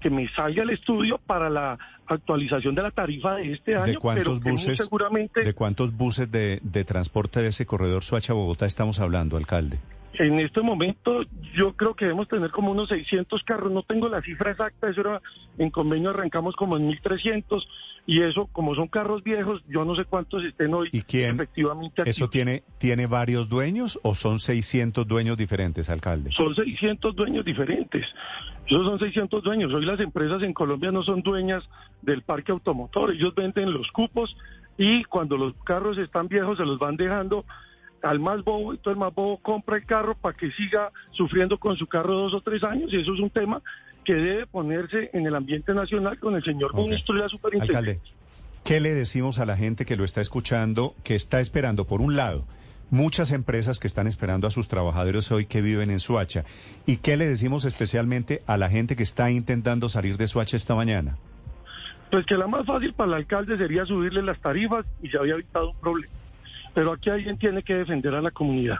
que 0.02 0.10
me 0.10 0.27
salga 0.30 0.64
el 0.64 0.72
estudio 0.72 1.18
para 1.19 1.50
la 1.50 1.77
actualización 2.07 2.75
de 2.75 2.83
la 2.83 2.91
tarifa 2.91 3.35
de 3.35 3.51
este 3.51 3.75
año. 3.75 3.85
¿De 3.85 3.98
cuántos 3.98 4.40
pero 4.40 4.51
buses, 4.51 4.77
seguramente 4.80 5.43
de 5.43 5.53
cuántos 5.53 5.95
buses 5.95 6.32
de, 6.32 6.59
de 6.64 6.83
transporte 6.83 7.41
de 7.41 7.49
ese 7.49 7.65
corredor 7.65 8.03
Suacha-Bogotá 8.03 8.65
estamos 8.65 8.99
hablando, 8.99 9.38
alcalde? 9.38 9.80
En 10.14 10.40
este 10.40 10.61
momento 10.61 11.24
yo 11.56 11.74
creo 11.74 11.95
que 11.95 12.06
debemos 12.06 12.27
tener 12.27 12.51
como 12.51 12.72
unos 12.72 12.90
600 12.90 13.43
carros, 13.43 13.72
no 13.72 13.82
tengo 13.82 14.08
la 14.09 14.22
cifra 14.22 14.51
exacta, 14.51 14.90
eso 14.90 15.01
era 15.01 15.22
en 15.58 15.72
convenio 15.72 16.11
arrancamos 16.11 16.56
como 16.56 16.77
en 16.77 16.88
1300 16.88 17.67
y 18.06 18.22
eso 18.22 18.48
como 18.51 18.75
son 18.75 18.88
carros 18.88 19.24
viejos, 19.24 19.64
yo 19.67 19.85
no 19.85 19.95
sé 19.95 20.06
cuántos 20.06 20.43
estén 20.43 20.74
hoy 20.74 20.90
¿Y 20.92 21.01
quién? 21.01 21.35
efectivamente 21.35 22.01
aquí. 22.01 22.11
¿Eso 22.11 22.30
tiene, 22.30 22.64
tiene 22.77 23.08
varios 23.08 23.50
dueños 23.50 24.00
o 24.03 24.14
son 24.14 24.40
600 24.40 25.08
dueños 25.08 25.38
diferentes, 25.38 25.90
alcalde? 25.90 26.32
Son 26.32 26.53
600 26.53 27.16
dueños 27.16 27.43
diferentes. 27.43 28.06
Esos 28.67 28.85
son 28.85 29.00
600 29.00 29.43
dueños. 29.43 29.74
Hoy 29.74 29.85
las 29.85 30.00
empresas 30.00 30.43
en 30.43 30.53
Colombia 30.53 30.92
no 30.92 31.03
son 31.03 31.22
dueñas 31.22 31.64
del 32.01 32.22
parque 32.22 32.51
automotor. 32.51 33.11
Ellos 33.11 33.33
venden 33.35 33.74
los 33.74 33.92
cupos 33.92 34.35
y 34.77 35.03
cuando 35.06 35.38
los 35.38 35.53
carros 35.64 35.98
están 35.98 36.27
viejos 36.27 36.58
se 36.58 36.66
los 36.66 36.80
van 36.80 36.98
dejando 36.98 37.45
al 38.03 38.19
más 38.19 38.43
bobo 38.43 38.73
y 38.73 38.77
todo 38.77 38.93
el 38.93 38.99
más 38.99 39.14
bobo 39.14 39.38
compra 39.38 39.77
el 39.77 39.85
carro 39.85 40.15
para 40.15 40.35
que 40.35 40.51
siga 40.51 40.91
sufriendo 41.11 41.57
con 41.57 41.77
su 41.77 41.88
carro 41.88 42.15
dos 42.15 42.33
o 42.33 42.41
tres 42.41 42.64
años 42.64 42.93
y 42.93 42.98
eso 42.98 43.14
es 43.14 43.19
un 43.19 43.30
tema 43.30 43.61
que 44.03 44.14
debe 44.14 44.45
ponerse 44.45 45.09
en 45.14 45.25
el 45.25 45.35
ambiente 45.35 45.73
nacional 45.73 46.19
con 46.19 46.35
el 46.35 46.43
señor 46.43 46.75
ministro 46.75 47.15
y 47.15 47.19
la 47.19 47.30
superintendencia. 47.30 47.80
Alcalde, 47.80 47.99
¿qué 48.65 48.80
le 48.82 48.93
decimos 48.93 49.40
a 49.40 49.45
la 49.45 49.56
gente 49.56 49.85
que 49.85 49.95
lo 49.95 50.03
está 50.03 50.22
escuchando, 50.22 50.95
que 51.03 51.15
está 51.15 51.40
esperando, 51.40 51.85
por 51.85 52.01
un 52.01 52.17
lado, 52.17 52.45
muchas 52.91 53.32
empresas 53.32 53.80
que 53.80 53.88
están 53.88 54.07
esperando 54.07 54.45
a 54.45 54.51
sus 54.51 54.67
trabajadores 54.67 55.32
hoy 55.32 55.45
que 55.45 55.61
viven 55.61 55.90
en 55.90 55.99
Suacha? 55.99 56.43
¿Y 56.85 56.98
qué 56.98 57.15
le 57.15 57.25
decimos 57.25 57.64
especialmente 57.64 58.43
a 58.45 58.57
la 58.57 58.69
gente 58.69 58.98
que 58.98 59.03
está 59.03 59.32
intentando 59.32 59.88
salir 59.88 60.17
de 60.17 60.27
Suacha 60.27 60.57
esta 60.57 60.75
mañana? 60.75 61.17
Pues 62.11 62.25
que 62.25 62.35
la 62.35 62.48
más 62.48 62.65
fácil 62.65 62.93
para 62.93 63.07
el 63.11 63.15
alcalde 63.15 63.57
sería 63.57 63.85
subirle 63.85 64.22
las 64.22 64.40
tarifas 64.40 64.85
y 65.01 65.07
se 65.07 65.17
había 65.17 65.35
evitado 65.35 65.72
un 65.72 65.77
problema. 65.77 66.14
Pero 66.74 66.92
aquí 66.92 67.10
alguien 67.10 67.38
tiene 67.38 67.64
que 67.64 67.76
defender 67.76 68.16
a 68.16 68.22
la 68.22 68.32
comunidad. 68.32 68.80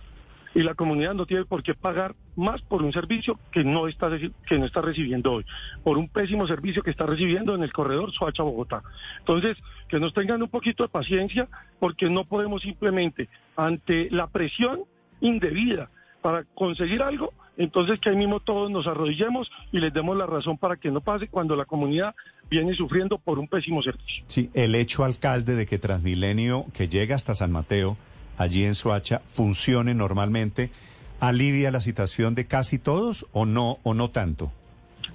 Y 0.56 0.62
la 0.62 0.76
comunidad 0.76 1.16
no 1.16 1.26
tiene 1.26 1.46
por 1.46 1.64
qué 1.64 1.74
pagar 1.74 2.14
más 2.36 2.62
por 2.62 2.84
un 2.84 2.94
servicio 2.94 3.40
que 3.52 3.64
no 3.64 3.88
está, 3.88 4.10
que 4.48 4.60
no 4.60 4.66
está 4.66 4.82
recibiendo 4.82 5.32
hoy, 5.32 5.46
por 5.84 5.98
un 5.98 6.08
pésimo 6.10 6.46
servicio 6.46 6.84
que 6.84 6.92
está 6.92 7.08
recibiendo 7.08 7.56
en 7.56 7.64
el 7.64 7.74
corredor 7.74 8.12
Soacha-Bogotá. 8.12 8.84
Entonces, 9.20 9.58
que 9.88 10.00
nos 10.00 10.14
tengan 10.14 10.44
un 10.44 10.50
poquito 10.50 10.84
de 10.84 10.90
paciencia, 10.90 11.48
porque 11.80 12.10
no 12.10 12.26
podemos 12.26 12.62
simplemente, 12.62 13.30
ante 13.56 14.10
la 14.12 14.28
presión 14.28 14.82
indebida 15.22 15.90
para 16.22 16.44
conseguir 16.44 17.02
algo, 17.02 17.34
entonces 17.58 18.00
que 18.00 18.10
ahí 18.10 18.16
mismo 18.16 18.40
todos 18.40 18.72
nos 18.72 18.88
arrodillemos 18.88 19.52
y 19.72 19.80
les 19.80 19.94
demos 19.94 20.18
la 20.18 20.26
razón 20.26 20.58
para 20.58 20.78
que 20.78 20.92
no 20.92 21.02
pase 21.02 21.28
cuando 21.28 21.56
la 21.56 21.66
comunidad 21.66 22.16
viene 22.50 22.74
sufriendo 22.74 23.18
por 23.18 23.40
un 23.40 23.48
pésimo 23.48 23.82
servicio. 23.82 24.24
Sí, 24.28 24.50
el 24.54 24.76
hecho, 24.76 25.04
alcalde, 25.04 25.56
de 25.56 25.66
que 25.66 25.80
Transmilenio, 25.80 26.66
que 26.74 26.88
llega 26.88 27.16
hasta 27.16 27.36
San 27.36 27.52
Mateo, 27.52 27.98
allí 28.38 28.64
en 28.64 28.76
Soacha, 28.76 29.22
funcione 29.28 29.94
normalmente, 29.94 30.72
¿alivia 31.20 31.72
la 31.72 31.80
situación 31.80 32.36
de 32.36 32.46
casi 32.46 32.80
todos 32.80 33.28
o 33.32 33.46
no, 33.46 33.80
o 33.84 33.94
no 33.94 34.10
tanto? 34.10 34.52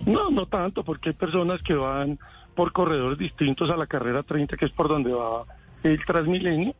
No, 0.07 0.31
no 0.31 0.47
tanto, 0.47 0.85
porque 0.85 1.11
hay 1.11 1.15
personas 1.15 1.63
que 1.63 1.75
van 1.75 2.19
por 2.55 2.73
corredores 2.73 3.19
distintos 3.19 3.71
a 3.71 3.77
la 3.77 3.87
carrera 3.87 4.23
30, 4.23 4.57
que 4.57 4.65
es 4.65 4.73
por 4.73 4.89
donde 4.89 5.13
va 5.13 5.45
el 5.83 6.05
Transmilenio, 6.05 6.75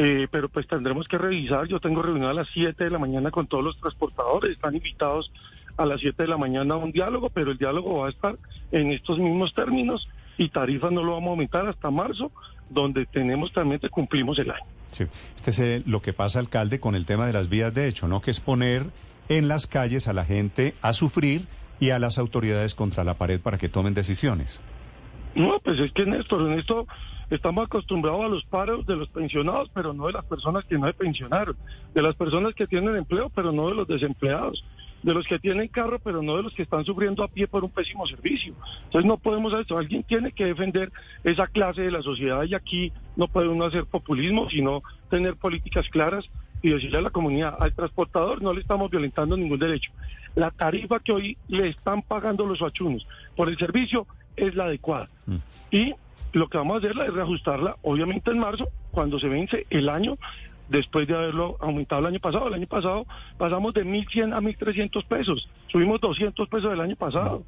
eh, 0.00 0.28
pero 0.30 0.48
pues 0.48 0.68
tendremos 0.68 1.08
que 1.08 1.18
revisar. 1.18 1.66
Yo 1.66 1.80
tengo 1.80 2.02
reunión 2.02 2.30
a 2.30 2.32
las 2.32 2.48
7 2.54 2.84
de 2.84 2.90
la 2.90 3.00
mañana 3.00 3.32
con 3.32 3.48
todos 3.48 3.64
los 3.64 3.76
transportadores, 3.78 4.52
están 4.52 4.76
invitados 4.76 5.32
a 5.76 5.84
las 5.84 6.00
7 6.00 6.22
de 6.22 6.28
la 6.28 6.36
mañana 6.36 6.74
a 6.74 6.76
un 6.76 6.92
diálogo, 6.92 7.30
pero 7.30 7.50
el 7.50 7.58
diálogo 7.58 7.98
va 7.98 8.06
a 8.06 8.10
estar 8.10 8.38
en 8.70 8.92
estos 8.92 9.18
mismos 9.18 9.52
términos 9.54 10.08
y 10.38 10.50
tarifas 10.50 10.92
no 10.92 11.02
lo 11.02 11.12
vamos 11.12 11.26
a 11.26 11.30
aumentar 11.30 11.66
hasta 11.66 11.90
marzo, 11.90 12.30
donde 12.70 13.06
tenemos 13.06 13.52
también 13.52 13.80
que 13.80 13.88
cumplimos 13.88 14.38
el 14.38 14.52
año. 14.52 14.64
Sí, 14.92 15.04
este 15.34 15.50
es 15.50 15.58
eh, 15.58 15.82
lo 15.84 16.00
que 16.00 16.12
pasa, 16.12 16.38
alcalde, 16.38 16.78
con 16.78 16.94
el 16.94 17.04
tema 17.04 17.26
de 17.26 17.32
las 17.32 17.48
vías 17.48 17.74
de 17.74 17.88
hecho, 17.88 18.06
¿no? 18.06 18.22
Que 18.22 18.30
es 18.30 18.38
poner 18.38 18.86
en 19.28 19.48
las 19.48 19.66
calles 19.66 20.06
a 20.06 20.12
la 20.12 20.24
gente 20.24 20.74
a 20.80 20.92
sufrir 20.92 21.46
y 21.80 21.90
a 21.90 21.98
las 21.98 22.18
autoridades 22.18 22.76
contra 22.76 23.02
la 23.02 23.14
pared 23.14 23.40
para 23.40 23.58
que 23.58 23.68
tomen 23.68 23.94
decisiones. 23.94 24.60
No, 25.34 25.58
pues 25.58 25.80
es 25.80 25.92
que 25.92 26.06
Néstor, 26.06 26.50
en 26.52 26.58
esto 26.58 26.86
estamos 27.30 27.64
acostumbrados 27.64 28.24
a 28.24 28.28
los 28.28 28.44
paros 28.44 28.86
de 28.86 28.96
los 28.96 29.08
pensionados, 29.08 29.70
pero 29.74 29.92
no 29.92 30.06
de 30.06 30.12
las 30.12 30.24
personas 30.24 30.64
que 30.64 30.78
no 30.78 30.86
se 30.86 30.94
pensionaron, 30.94 31.56
de 31.94 32.02
las 32.02 32.14
personas 32.14 32.54
que 32.54 32.66
tienen 32.66 32.96
empleo, 32.96 33.30
pero 33.34 33.52
no 33.52 33.68
de 33.68 33.74
los 33.74 33.88
desempleados, 33.88 34.64
de 35.02 35.14
los 35.14 35.26
que 35.26 35.38
tienen 35.38 35.68
carro, 35.68 35.98
pero 35.98 36.22
no 36.22 36.36
de 36.36 36.42
los 36.42 36.54
que 36.54 36.62
están 36.62 36.84
sufriendo 36.84 37.22
a 37.22 37.28
pie 37.28 37.46
por 37.46 37.64
un 37.64 37.70
pésimo 37.70 38.06
servicio. 38.06 38.54
Entonces 38.84 39.06
no 39.06 39.18
podemos 39.18 39.52
hacer 39.52 39.66
eso, 39.66 39.78
alguien 39.78 40.02
tiene 40.02 40.32
que 40.32 40.46
defender 40.46 40.90
esa 41.24 41.46
clase 41.46 41.82
de 41.82 41.90
la 41.90 42.02
sociedad 42.02 42.44
y 42.44 42.54
aquí 42.54 42.92
no 43.16 43.28
puede 43.28 43.48
uno 43.48 43.64
hacer 43.64 43.84
populismo, 43.84 44.48
sino 44.50 44.82
tener 45.10 45.36
políticas 45.36 45.88
claras 45.88 46.28
y 46.62 46.70
decirle 46.70 46.98
a 46.98 47.02
la 47.02 47.10
comunidad, 47.10 47.56
al 47.60 47.72
transportador 47.72 48.42
no 48.42 48.52
le 48.52 48.60
estamos 48.60 48.90
violentando 48.90 49.36
ningún 49.36 49.58
derecho. 49.58 49.92
La 50.34 50.50
tarifa 50.50 51.00
que 51.00 51.12
hoy 51.12 51.36
le 51.48 51.68
están 51.68 52.02
pagando 52.02 52.46
los 52.46 52.62
achunos 52.62 53.06
por 53.36 53.48
el 53.48 53.56
servicio 53.58 54.06
es 54.36 54.54
la 54.54 54.64
adecuada. 54.64 55.08
Y 55.70 55.94
lo 56.38 56.48
que 56.48 56.58
vamos 56.58 56.76
a 56.76 56.78
hacer 56.78 56.92
es 56.92 57.12
reajustarla, 57.12 57.76
obviamente 57.82 58.30
en 58.30 58.38
marzo, 58.38 58.68
cuando 58.90 59.18
se 59.18 59.28
vence 59.28 59.66
el 59.70 59.88
año, 59.88 60.16
después 60.68 61.06
de 61.06 61.14
haberlo 61.14 61.56
aumentado 61.60 62.00
el 62.00 62.06
año 62.06 62.20
pasado. 62.20 62.48
El 62.48 62.54
año 62.54 62.66
pasado 62.66 63.06
pasamos 63.36 63.74
de 63.74 63.84
1.100 63.84 64.34
a 64.34 64.40
1.300 64.40 65.04
pesos, 65.04 65.48
subimos 65.70 66.00
200 66.00 66.48
pesos 66.48 66.70
del 66.70 66.80
año 66.80 66.96
pasado. 66.96 67.44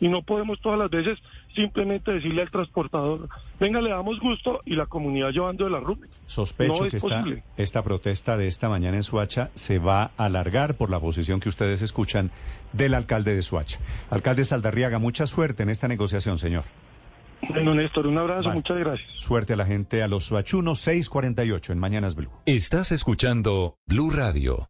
Y 0.00 0.06
no 0.06 0.22
podemos 0.22 0.60
todas 0.60 0.78
las 0.78 0.90
veces 0.90 1.18
simplemente 1.56 2.12
decirle 2.12 2.42
al 2.42 2.50
transportador, 2.52 3.28
venga, 3.58 3.80
le 3.80 3.90
damos 3.90 4.20
gusto 4.20 4.60
y 4.64 4.76
la 4.76 4.86
comunidad 4.86 5.30
llevando 5.30 5.64
de 5.64 5.70
la 5.70 5.80
ruta. 5.80 6.06
Sospecho 6.26 6.88
que 6.88 6.98
esta, 6.98 7.24
esta 7.56 7.82
protesta 7.82 8.36
de 8.36 8.46
esta 8.46 8.68
mañana 8.68 8.96
en 8.96 9.02
Suacha 9.02 9.50
se 9.54 9.80
va 9.80 10.12
a 10.16 10.26
alargar 10.26 10.76
por 10.76 10.88
la 10.88 11.00
posición 11.00 11.40
que 11.40 11.48
ustedes 11.48 11.82
escuchan 11.82 12.30
del 12.72 12.94
alcalde 12.94 13.34
de 13.34 13.42
Suacha. 13.42 13.80
Alcalde 14.08 14.44
Saldarriaga, 14.44 15.00
mucha 15.00 15.26
suerte 15.26 15.64
en 15.64 15.70
esta 15.70 15.88
negociación, 15.88 16.38
señor. 16.38 16.62
Bueno, 17.48 17.74
Néstor, 17.74 18.06
un 18.06 18.18
abrazo, 18.18 18.50
muchas 18.50 18.78
gracias. 18.78 19.08
Suerte 19.16 19.52
a 19.52 19.56
la 19.56 19.64
gente, 19.64 20.02
a 20.02 20.08
los 20.08 20.24
suachunos 20.24 20.80
648 20.80 21.72
en 21.72 21.78
Mañanas 21.78 22.14
Blue. 22.14 22.30
Estás 22.46 22.92
escuchando 22.92 23.76
Blue 23.86 24.10
Radio. 24.10 24.68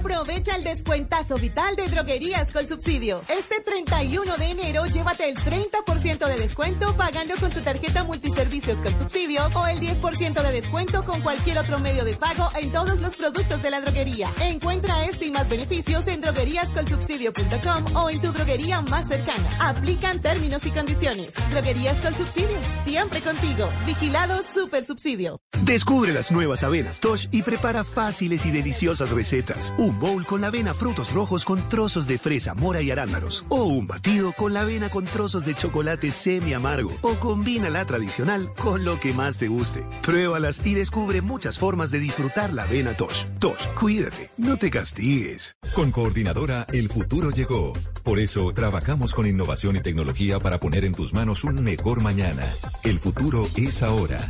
Aprovecha 0.00 0.56
el 0.56 0.64
descuentazo 0.64 1.36
vital 1.36 1.76
de 1.76 1.86
droguerías 1.88 2.50
con 2.50 2.66
subsidio. 2.66 3.22
Este 3.28 3.60
31 3.60 4.38
de 4.38 4.46
enero 4.46 4.86
llévate 4.86 5.28
el 5.28 5.36
30% 5.36 6.26
de 6.26 6.38
descuento 6.38 6.94
pagando 6.96 7.34
con 7.36 7.50
tu 7.50 7.60
tarjeta 7.60 8.02
multiservicios 8.02 8.78
con 8.78 8.96
subsidio 8.96 9.42
o 9.54 9.66
el 9.66 9.78
10% 9.78 10.42
de 10.42 10.52
descuento 10.52 11.04
con 11.04 11.20
cualquier 11.20 11.58
otro 11.58 11.78
medio 11.80 12.06
de 12.06 12.14
pago 12.14 12.48
en 12.58 12.72
todos 12.72 13.02
los 13.02 13.14
productos 13.14 13.60
de 13.62 13.70
la 13.70 13.82
droguería. 13.82 14.30
Encuentra 14.40 15.04
este 15.04 15.26
y 15.26 15.32
más 15.32 15.50
beneficios 15.50 16.08
en 16.08 16.22
drogueríascolsubsidio.com 16.22 17.96
o 17.96 18.08
en 18.08 18.22
tu 18.22 18.32
droguería 18.32 18.80
más 18.80 19.06
cercana. 19.06 19.54
Aplican 19.60 20.22
términos 20.22 20.64
y 20.64 20.70
condiciones. 20.70 21.34
Droguerías 21.50 21.98
con 21.98 22.14
subsidio, 22.14 22.56
siempre 22.84 23.20
contigo. 23.20 23.68
Vigilado 23.84 24.42
Super 24.42 24.82
Subsidio. 24.82 25.42
Descubre 25.64 26.14
las 26.14 26.32
nuevas 26.32 26.62
avenas 26.64 27.00
Tosh 27.00 27.26
y 27.32 27.42
prepara 27.42 27.84
fáciles 27.84 28.46
y 28.46 28.50
deliciosas 28.50 29.10
recetas. 29.10 29.74
Un 29.90 29.98
bowl 29.98 30.24
con 30.24 30.40
la 30.40 30.46
avena 30.46 30.72
frutos 30.72 31.12
rojos 31.12 31.44
con 31.44 31.68
trozos 31.68 32.06
de 32.06 32.16
fresa, 32.16 32.54
mora 32.54 32.80
y 32.80 32.92
arándanos. 32.92 33.44
O 33.48 33.64
un 33.64 33.88
batido 33.88 34.30
con 34.30 34.52
la 34.52 34.60
avena 34.60 34.88
con 34.88 35.04
trozos 35.04 35.44
de 35.46 35.56
chocolate 35.56 36.12
semi 36.12 36.54
amargo. 36.54 36.92
O 37.00 37.16
combina 37.16 37.68
la 37.70 37.84
tradicional 37.84 38.52
con 38.54 38.84
lo 38.84 39.00
que 39.00 39.12
más 39.12 39.38
te 39.38 39.48
guste. 39.48 39.84
Pruébalas 40.02 40.64
y 40.64 40.74
descubre 40.74 41.22
muchas 41.22 41.58
formas 41.58 41.90
de 41.90 41.98
disfrutar 41.98 42.52
la 42.52 42.62
avena 42.62 42.96
Tosh. 42.96 43.24
Tosh, 43.40 43.66
cuídate, 43.80 44.30
no 44.36 44.56
te 44.58 44.70
castigues. 44.70 45.56
Con 45.74 45.90
Coordinadora, 45.90 46.66
el 46.72 46.88
futuro 46.88 47.30
llegó. 47.32 47.72
Por 48.04 48.20
eso 48.20 48.52
trabajamos 48.54 49.12
con 49.12 49.26
innovación 49.26 49.74
y 49.74 49.82
tecnología 49.82 50.38
para 50.38 50.60
poner 50.60 50.84
en 50.84 50.94
tus 50.94 51.14
manos 51.14 51.42
un 51.42 51.64
mejor 51.64 52.00
mañana. 52.00 52.44
El 52.84 53.00
futuro 53.00 53.44
es 53.56 53.82
ahora. 53.82 54.20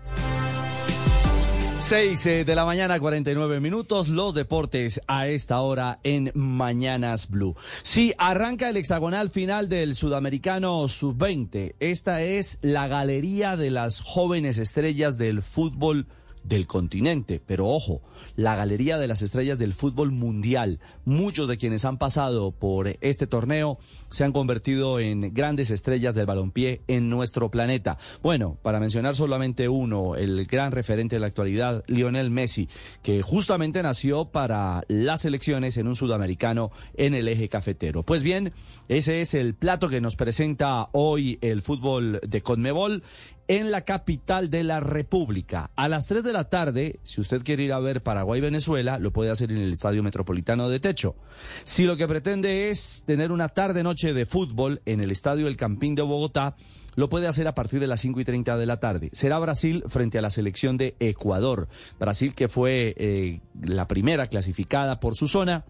6 1.79 2.25
eh, 2.25 2.43
de 2.43 2.55
la 2.55 2.65
mañana, 2.65 2.99
49 2.99 3.61
minutos, 3.61 4.09
los 4.09 4.33
deportes 4.33 4.99
a 5.07 5.27
esta 5.27 5.61
hora 5.61 5.99
en 6.03 6.31
Mañanas 6.33 7.29
Blue. 7.29 7.55
Sí, 7.83 8.13
arranca 8.17 8.69
el 8.69 8.77
hexagonal 8.77 9.29
final 9.29 9.69
del 9.69 9.95
Sudamericano 9.95 10.87
Sub-20. 10.87 11.75
Esta 11.79 12.23
es 12.23 12.59
la 12.61 12.87
galería 12.87 13.55
de 13.55 13.71
las 13.71 14.01
jóvenes 14.01 14.57
estrellas 14.57 15.17
del 15.17 15.43
fútbol 15.43 16.07
del 16.47 16.67
continente. 16.67 17.41
Pero 17.45 17.67
ojo, 17.67 18.01
la 18.35 18.55
galería 18.55 18.97
de 18.97 19.07
las 19.07 19.21
estrellas 19.21 19.59
del 19.59 19.73
fútbol 19.73 20.11
mundial. 20.11 20.79
Muchos 21.05 21.47
de 21.47 21.57
quienes 21.57 21.85
han 21.85 21.97
pasado 21.97 22.51
por 22.51 22.97
este 23.01 23.27
torneo 23.27 23.77
se 24.09 24.23
han 24.23 24.31
convertido 24.31 24.99
en 24.99 25.33
grandes 25.33 25.71
estrellas 25.71 26.15
del 26.15 26.25
balompié 26.25 26.81
en 26.87 27.09
nuestro 27.09 27.51
planeta. 27.51 27.97
Bueno, 28.21 28.57
para 28.61 28.79
mencionar 28.79 29.15
solamente 29.15 29.69
uno, 29.69 30.15
el 30.15 30.45
gran 30.45 30.71
referente 30.71 31.15
de 31.15 31.19
la 31.19 31.27
actualidad, 31.27 31.83
Lionel 31.87 32.31
Messi, 32.31 32.69
que 33.03 33.21
justamente 33.21 33.83
nació 33.83 34.25
para 34.25 34.83
las 34.87 35.25
elecciones 35.25 35.77
en 35.77 35.87
un 35.87 35.95
sudamericano 35.95 36.71
en 36.95 37.13
el 37.13 37.27
eje 37.27 37.49
cafetero. 37.49 38.03
Pues 38.03 38.23
bien, 38.23 38.53
ese 38.87 39.21
es 39.21 39.33
el 39.33 39.55
plato 39.55 39.89
que 39.89 40.01
nos 40.01 40.15
presenta 40.15 40.89
hoy 40.93 41.39
el 41.41 41.61
fútbol 41.61 42.19
de 42.27 42.41
Conmebol 42.41 43.03
en 43.47 43.71
la 43.71 43.81
capital 43.81 44.49
de 44.49 44.63
la 44.63 44.79
República. 44.79 45.71
A 45.75 45.87
las 45.87 46.07
3 46.07 46.23
de 46.23 46.33
la 46.33 46.45
tarde, 46.45 46.99
si 47.03 47.21
usted 47.21 47.43
quiere 47.43 47.63
ir 47.63 47.73
a 47.73 47.79
ver 47.79 48.03
Paraguay-Venezuela, 48.03 48.99
lo 48.99 49.11
puede 49.11 49.31
hacer 49.31 49.51
en 49.51 49.57
el 49.57 49.73
Estadio 49.73 50.03
Metropolitano 50.03 50.69
de 50.69 50.79
Techo. 50.79 51.15
Si 51.63 51.85
lo 51.85 51.97
que 51.97 52.07
pretende 52.07 52.69
es 52.69 53.03
tener 53.05 53.31
una 53.31 53.49
tarde-noche 53.49 54.13
de 54.13 54.25
fútbol 54.25 54.81
en 54.85 55.01
el 55.01 55.11
Estadio 55.11 55.47
El 55.47 55.57
Campín 55.57 55.95
de 55.95 56.01
Bogotá, 56.01 56.55
lo 56.95 57.09
puede 57.09 57.27
hacer 57.27 57.47
a 57.47 57.55
partir 57.55 57.79
de 57.79 57.87
las 57.87 58.01
5 58.01 58.19
y 58.19 58.25
30 58.25 58.57
de 58.57 58.65
la 58.65 58.79
tarde. 58.79 59.09
Será 59.13 59.39
Brasil 59.39 59.83
frente 59.87 60.17
a 60.17 60.21
la 60.21 60.31
selección 60.31 60.77
de 60.77 60.95
Ecuador. 60.99 61.67
Brasil 61.99 62.33
que 62.33 62.49
fue 62.49 62.95
eh, 62.97 63.41
la 63.61 63.87
primera 63.87 64.27
clasificada 64.27 64.99
por 64.99 65.15
su 65.15 65.27
zona 65.27 65.65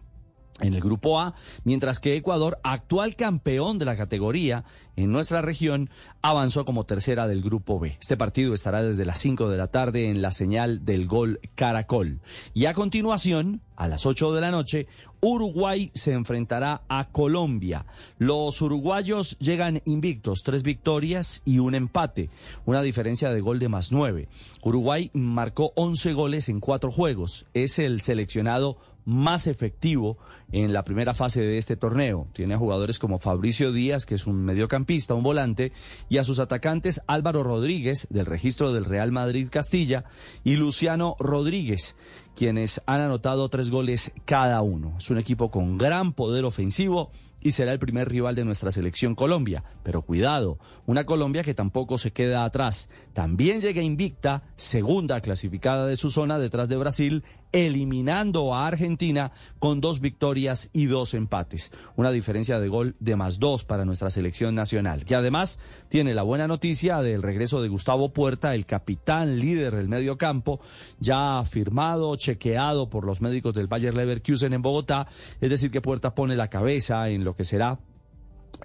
en 0.60 0.74
el 0.74 0.82
grupo 0.82 1.19
A, 1.19 1.36
mientras 1.64 2.00
que 2.00 2.16
Ecuador, 2.16 2.60
actual 2.64 3.16
campeón 3.16 3.77
de 3.77 3.86
la 3.86 3.95
categoría 3.95 4.64
en 4.95 5.11
nuestra 5.11 5.42
región, 5.42 5.90
avanzó 6.22 6.66
como 6.66 6.86
tercera 6.86 7.27
del 7.27 7.44
grupo 7.44 7.80
B. 7.80 7.98
Este 8.00 8.18
partido 8.18 8.53
estará 8.53 8.82
desde 8.82 9.06
las 9.06 9.19
5 9.19 9.50
de 9.50 9.58
la 9.58 9.68
tarde 9.68 10.10
en 10.10 10.22
la 10.22 10.32
señal 10.32 10.84
del 10.84 11.08
gol 11.08 11.40
Caracol. 11.56 12.19
Y 12.53 12.66
a 12.66 12.74
continuación, 12.74 13.61
a 13.76 13.88
las 13.88 14.08
8 14.08 14.34
de 14.34 14.42
la 14.42 14.52
noche, 14.52 14.88
Uruguay 15.22 15.92
se 15.94 16.14
enfrentará 16.14 16.82
a 16.90 17.10
Colombia. 17.11 17.86
Los 18.18 18.61
uruguayos 18.61 19.38
llegan 19.40 19.82
invictos, 19.86 20.42
tres 20.44 20.64
victorias 20.64 21.42
y 21.44 21.60
un 21.60 21.76
empate, 21.76 22.30
una 22.66 22.82
diferencia 22.82 23.32
de 23.32 23.42
gol 23.42 23.60
de 23.60 23.69
más 23.69 23.92
nueve. 23.92 24.30
Uruguay 24.61 25.10
marcó 25.14 25.74
11 25.76 26.14
goles 26.14 26.50
en 26.50 26.60
cuatro 26.60 26.92
juegos. 26.92 27.45
Es 27.53 27.80
el 27.80 28.02
seleccionado 28.02 28.77
más 29.06 29.48
efectivo 29.48 30.18
en 30.51 30.74
la 30.74 30.84
primera 30.84 31.14
fase 31.14 31.42
de 31.42 31.58
este 31.58 31.76
torneo. 31.76 32.27
Tiene 32.34 32.53
a 32.53 32.58
jugadores 32.58 33.00
como 33.00 33.19
Fabricio 33.19 33.72
Díaz, 33.72 34.06
que 34.06 34.16
es 34.16 34.27
un 34.27 34.43
mediocampista, 34.43 35.14
un 35.14 35.24
volante, 35.24 35.72
y 36.09 36.17
a 36.17 36.24
sus 36.24 36.40
atacantes 36.40 37.01
Álvaro 37.08 37.43
Rodríguez, 37.43 38.08
del 38.09 38.26
registro 38.26 38.74
del 38.74 38.85
Real 38.85 39.11
Madrid 39.11 39.50
Castilla, 39.51 40.06
y 40.43 40.56
Luciano 40.56 41.16
Rodríguez, 41.19 41.95
quienes 42.35 42.82
han 42.85 43.01
anotado 43.01 43.50
tres 43.50 43.69
goles 43.69 44.11
cada 44.26 44.61
uno. 44.61 44.95
Es 44.98 45.09
un 45.09 45.17
equipo 45.17 45.51
con 45.51 45.77
gran 45.77 46.14
poder 46.14 46.45
ofensivo 46.45 47.11
y 47.42 47.51
será 47.51 47.72
el 47.72 47.80
primer 47.80 48.09
rival 48.09 48.35
de 48.35 48.45
nuestra 48.45 48.72
selección 48.72 49.16
Colombia. 49.16 49.64
Pero 49.84 50.01
cuidado, 50.01 50.59
una 50.85 51.06
Colombia 51.06 51.43
que 51.43 51.53
tampoco 51.53 51.98
se 51.98 52.11
queda 52.11 52.43
atrás. 52.43 52.90
También 53.14 53.61
llega 53.61 53.82
invicta, 53.82 54.43
segunda 54.56 55.22
clasificada 55.22 55.88
de 55.88 55.98
su 55.98 56.09
zona 56.09 56.40
detrás 56.40 56.69
de 56.69 56.77
Brasil 56.77 57.24
eliminando 57.51 58.53
a 58.53 58.67
Argentina 58.67 59.32
con 59.59 59.82
dos 59.82 60.00
victorias 60.00 60.69
y 60.74 60.85
dos 60.85 61.14
empates. 61.14 61.72
Una 61.95 62.11
diferencia 62.11 62.59
de 62.59 62.67
gol 62.67 62.95
de 63.00 63.16
más 63.16 63.40
dos 63.40 63.64
para 63.64 63.85
nuestra 63.85 64.09
selección 64.09 64.56
nacional, 64.56 65.06
que 65.06 65.16
además 65.16 65.59
tiene 65.90 66.14
la 66.14 66.24
buena 66.24 66.48
noticia 66.48 67.01
del 67.01 67.22
regreso 67.22 67.61
de 67.61 67.69
Gustavo 67.69 68.14
Puerta, 68.14 68.56
el 68.56 68.66
capitán 68.66 69.40
líder 69.40 69.76
del 69.76 69.90
medio 69.90 70.17
campo, 70.17 70.59
ya 71.00 71.43
firmado, 71.50 72.16
chequeado 72.16 72.90
por 72.90 73.06
los 73.06 73.22
médicos 73.22 73.53
del 73.53 73.67
Bayer 73.67 73.93
Leverkusen 73.93 74.53
en 74.53 74.61
Bogotá. 74.61 75.08
Es 75.42 75.50
decir, 75.50 75.72
que 75.72 75.82
Puerta 75.82 76.16
pone 76.16 76.35
la 76.35 76.50
cabeza 76.50 77.09
en 77.09 77.24
lo 77.24 77.35
que 77.35 77.43
será 77.43 77.80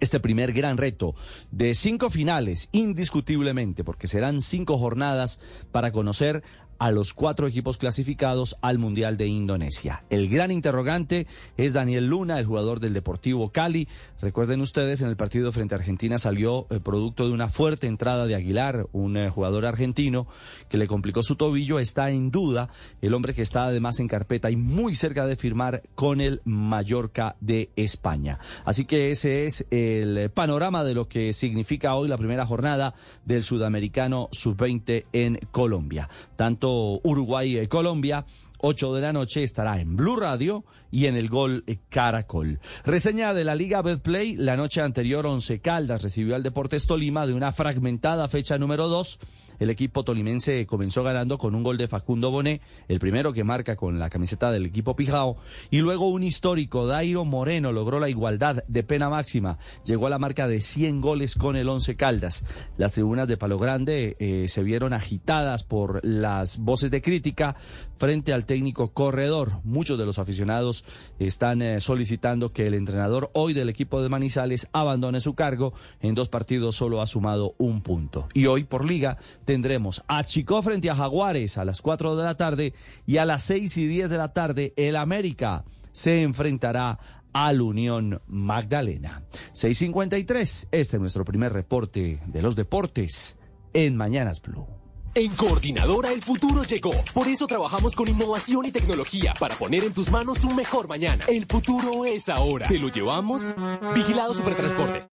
este 0.00 0.20
primer 0.20 0.52
gran 0.52 0.78
reto 0.78 1.14
de 1.50 1.74
cinco 1.74 2.10
finales, 2.10 2.68
indiscutiblemente, 2.72 3.84
porque 3.84 4.08
serán 4.08 4.40
cinco 4.40 4.78
jornadas 4.78 5.38
para 5.70 5.92
conocer 5.92 6.42
a 6.82 6.90
los 6.90 7.14
cuatro 7.14 7.46
equipos 7.46 7.78
clasificados 7.78 8.56
al 8.60 8.78
Mundial 8.78 9.16
de 9.16 9.28
Indonesia. 9.28 10.02
El 10.10 10.28
gran 10.28 10.50
interrogante 10.50 11.28
es 11.56 11.74
Daniel 11.74 12.08
Luna, 12.08 12.40
el 12.40 12.46
jugador 12.46 12.80
del 12.80 12.92
Deportivo 12.92 13.52
Cali. 13.52 13.86
Recuerden 14.20 14.60
ustedes, 14.60 15.00
en 15.00 15.08
el 15.08 15.16
partido 15.16 15.52
frente 15.52 15.76
a 15.76 15.78
Argentina 15.78 16.18
salió 16.18 16.66
eh, 16.70 16.80
producto 16.80 17.28
de 17.28 17.34
una 17.34 17.48
fuerte 17.48 17.86
entrada 17.86 18.26
de 18.26 18.34
Aguilar, 18.34 18.88
un 18.90 19.16
eh, 19.16 19.30
jugador 19.30 19.64
argentino 19.64 20.26
que 20.68 20.76
le 20.76 20.88
complicó 20.88 21.22
su 21.22 21.36
tobillo. 21.36 21.78
Está 21.78 22.10
en 22.10 22.32
duda 22.32 22.68
el 23.00 23.14
hombre 23.14 23.32
que 23.32 23.42
está 23.42 23.66
además 23.66 24.00
en 24.00 24.08
carpeta 24.08 24.50
y 24.50 24.56
muy 24.56 24.96
cerca 24.96 25.24
de 25.24 25.36
firmar 25.36 25.84
con 25.94 26.20
el 26.20 26.40
Mallorca 26.44 27.36
de 27.40 27.70
España. 27.76 28.40
Así 28.64 28.86
que 28.86 29.12
ese 29.12 29.46
es 29.46 29.66
el 29.70 30.30
panorama 30.30 30.82
de 30.82 30.94
lo 30.94 31.06
que 31.06 31.32
significa 31.32 31.94
hoy 31.94 32.08
la 32.08 32.18
primera 32.18 32.44
jornada 32.44 32.92
del 33.24 33.44
Sudamericano 33.44 34.28
Sub-20 34.32 35.04
en 35.12 35.38
Colombia. 35.52 36.08
Tanto 36.34 36.71
Uruguay-Colombia. 37.02 38.24
8 38.64 38.94
de 38.94 39.00
la 39.00 39.12
noche 39.12 39.42
estará 39.42 39.80
en 39.80 39.96
Blue 39.96 40.16
Radio 40.16 40.64
y 40.90 41.06
en 41.06 41.16
el 41.16 41.28
Gol 41.28 41.64
Caracol. 41.88 42.60
Reseña 42.84 43.34
de 43.34 43.42
la 43.42 43.56
Liga 43.56 43.82
Betplay, 43.82 44.36
la 44.36 44.56
noche 44.56 44.80
anterior 44.80 45.26
Once 45.26 45.60
Caldas 45.60 46.02
recibió 46.02 46.36
al 46.36 46.44
Deportes 46.44 46.86
Tolima 46.86 47.26
de 47.26 47.34
una 47.34 47.50
fragmentada 47.50 48.28
fecha 48.28 48.58
número 48.58 48.86
2 48.86 49.18
el 49.62 49.70
equipo 49.70 50.02
tolimense 50.02 50.66
comenzó 50.66 51.02
ganando 51.04 51.38
con 51.38 51.54
un 51.54 51.62
gol 51.62 51.76
de 51.76 51.86
Facundo 51.86 52.30
Boné, 52.30 52.60
el 52.88 52.98
primero 52.98 53.32
que 53.32 53.44
marca 53.44 53.76
con 53.76 53.98
la 53.98 54.10
camiseta 54.10 54.50
del 54.50 54.66
equipo 54.66 54.96
Pijao, 54.96 55.36
y 55.70 55.78
luego 55.78 56.08
un 56.08 56.24
histórico, 56.24 56.86
Dairo 56.86 57.24
Moreno, 57.24 57.70
logró 57.70 58.00
la 58.00 58.08
igualdad 58.08 58.64
de 58.66 58.82
pena 58.82 59.08
máxima, 59.08 59.58
llegó 59.84 60.08
a 60.08 60.10
la 60.10 60.18
marca 60.18 60.48
de 60.48 60.60
100 60.60 61.00
goles 61.00 61.36
con 61.36 61.54
el 61.54 61.68
Once 61.68 61.94
Caldas. 61.94 62.44
Las 62.76 62.92
tribunas 62.92 63.28
de 63.28 63.36
Palo 63.36 63.56
Grande 63.58 64.16
eh, 64.18 64.46
se 64.48 64.64
vieron 64.64 64.92
agitadas 64.92 65.62
por 65.62 66.04
las 66.04 66.58
voces 66.58 66.90
de 66.90 67.00
crítica 67.00 67.56
frente 67.98 68.32
al 68.32 68.46
técnico 68.46 68.92
corredor. 68.92 69.60
Muchos 69.62 69.96
de 69.96 70.04
los 70.06 70.18
aficionados 70.18 70.84
están 71.20 71.62
eh, 71.62 71.80
solicitando 71.80 72.52
que 72.52 72.66
el 72.66 72.74
entrenador 72.74 73.30
hoy 73.32 73.52
del 73.52 73.68
equipo 73.68 74.02
de 74.02 74.08
Manizales 74.08 74.68
abandone 74.72 75.20
su 75.20 75.34
cargo. 75.34 75.72
En 76.00 76.16
dos 76.16 76.28
partidos 76.28 76.74
solo 76.74 77.00
ha 77.00 77.06
sumado 77.06 77.54
un 77.58 77.80
punto. 77.80 78.26
Y 78.34 78.46
hoy 78.46 78.64
por 78.64 78.84
liga 78.84 79.18
tendremos 79.52 80.02
a 80.08 80.24
Chico 80.24 80.62
frente 80.62 80.88
a 80.88 80.96
Jaguares 80.96 81.58
a 81.58 81.66
las 81.66 81.82
4 81.82 82.16
de 82.16 82.24
la 82.24 82.38
tarde 82.38 82.72
y 83.04 83.18
a 83.18 83.26
las 83.26 83.42
6 83.42 83.76
y 83.76 83.86
10 83.86 84.08
de 84.08 84.16
la 84.16 84.32
tarde 84.32 84.72
el 84.78 84.96
América 84.96 85.66
se 85.92 86.22
enfrentará 86.22 86.98
al 87.34 87.60
Unión 87.60 88.22
Magdalena. 88.28 89.24
653, 89.52 90.68
este 90.70 90.96
es 90.96 91.00
nuestro 91.02 91.26
primer 91.26 91.52
reporte 91.52 92.20
de 92.24 92.40
los 92.40 92.56
deportes 92.56 93.36
en 93.74 93.94
Mañanas 93.94 94.40
Blue. 94.40 94.66
En 95.14 95.34
Coordinadora 95.34 96.14
el 96.14 96.22
futuro 96.22 96.64
llegó. 96.64 96.94
Por 97.12 97.28
eso 97.28 97.46
trabajamos 97.46 97.94
con 97.94 98.08
innovación 98.08 98.64
y 98.64 98.72
tecnología 98.72 99.34
para 99.38 99.54
poner 99.56 99.84
en 99.84 99.92
tus 99.92 100.10
manos 100.10 100.44
un 100.44 100.56
mejor 100.56 100.88
mañana. 100.88 101.26
El 101.28 101.44
futuro 101.44 102.06
es 102.06 102.30
ahora. 102.30 102.68
¿Te 102.68 102.78
lo 102.78 102.88
llevamos? 102.88 103.54
Vigilado 103.94 104.32
Supertransporte. 104.32 105.08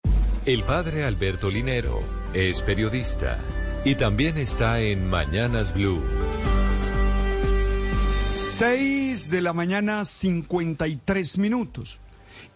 El 0.46 0.62
padre 0.62 1.06
Alberto 1.06 1.50
Linero 1.50 2.02
es 2.36 2.62
periodista 2.62 3.40
y 3.88 3.96
también 3.96 4.38
está 4.38 4.82
en 4.82 5.10
Mañanas 5.10 5.74
Blue. 5.74 6.02
6 8.36 9.30
de 9.30 9.40
la 9.40 9.54
mañana, 9.54 10.04
53 10.04 11.38
minutos. 11.38 12.02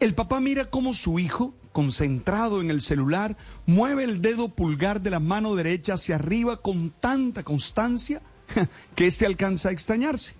El 0.01 0.13
papá 0.13 0.41
mira 0.41 0.65
cómo 0.65 0.93
su 0.93 1.19
hijo, 1.19 1.53
concentrado 1.71 2.59
en 2.59 2.69
el 2.69 2.81
celular, 2.81 3.37
mueve 3.65 4.03
el 4.03 4.21
dedo 4.21 4.49
pulgar 4.49 4.99
de 4.99 5.09
la 5.09 5.21
mano 5.21 5.55
derecha 5.55 5.93
hacia 5.93 6.15
arriba 6.15 6.57
con 6.57 6.89
tanta 6.99 7.43
constancia 7.43 8.21
que 8.95 9.07
éste 9.07 9.25
alcanza 9.25 9.69
a 9.69 9.71
extrañarse. 9.71 10.33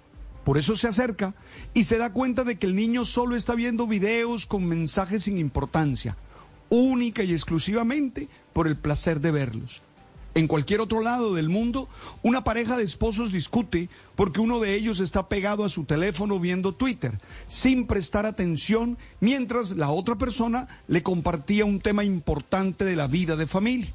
Por 0.44 0.58
eso 0.58 0.76
se 0.76 0.90
acerca 0.90 1.36
y 1.74 1.86
se 1.86 2.00
da 2.00 2.12
cuenta 2.12 2.44
de 2.44 2.58
que 2.58 2.68
el 2.68 2.76
niño 2.76 3.06
solo 3.06 3.38
está 3.38 3.56
viendo 3.56 3.88
videos 3.88 4.46
con 4.46 4.66
mensajes 4.66 5.24
sin 5.24 5.38
importancia, 5.38 6.18
única 6.68 7.24
y 7.24 7.32
exclusivamente 7.32 8.28
por 8.52 8.68
el 8.68 8.76
placer 8.76 9.22
de 9.22 9.32
verlos. 9.32 9.82
En 10.34 10.48
cualquier 10.48 10.80
otro 10.80 11.02
lado 11.02 11.34
del 11.34 11.50
mundo, 11.50 11.90
una 12.24 12.44
pareja 12.44 12.78
de 12.78 12.84
esposos 12.84 13.34
discute 13.34 13.90
porque 14.16 14.40
uno 14.40 14.62
de 14.62 14.76
ellos 14.76 15.02
está 15.02 15.28
pegado 15.28 15.66
a 15.66 15.70
su 15.70 15.84
teléfono 15.84 16.40
viendo 16.40 16.74
Twitter, 16.74 17.20
sin 17.50 17.86
prestar 17.86 18.26
atención, 18.26 18.98
mientras 19.20 19.72
la 19.72 19.90
otra 19.90 20.16
persona 20.16 20.70
le 20.88 21.04
compartía 21.04 21.66
un 21.66 21.82
tema 21.82 22.06
importante 22.06 22.86
de 22.86 22.96
la 22.96 23.08
vida 23.08 23.36
de 23.36 23.46
familia. 23.46 23.94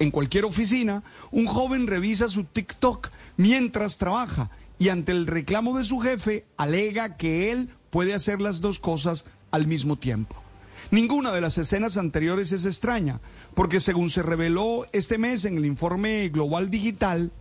En 0.00 0.10
cualquier 0.10 0.44
oficina, 0.44 1.04
un 1.30 1.46
joven 1.46 1.86
revisa 1.86 2.28
su 2.28 2.44
TikTok 2.44 3.08
mientras 3.36 3.96
trabaja 3.96 4.50
y 4.78 4.88
ante 4.88 5.12
el 5.12 5.26
reclamo 5.26 5.78
de 5.78 5.84
su 5.84 6.00
jefe 6.00 6.44
alega 6.56 7.16
que 7.16 7.52
él 7.52 7.70
puede 7.90 8.12
hacer 8.12 8.42
las 8.42 8.60
dos 8.60 8.80
cosas 8.80 9.24
al 9.52 9.68
mismo 9.68 9.96
tiempo. 9.96 10.45
Ninguna 10.90 11.32
de 11.32 11.40
las 11.40 11.58
escenas 11.58 11.96
anteriores 11.96 12.52
es 12.52 12.64
extraña, 12.64 13.20
porque 13.54 13.80
según 13.80 14.08
se 14.10 14.22
reveló 14.22 14.86
este 14.92 15.18
mes 15.18 15.44
en 15.44 15.58
el 15.58 15.66
informe 15.66 16.28
global 16.28 16.70
digital, 16.70 17.32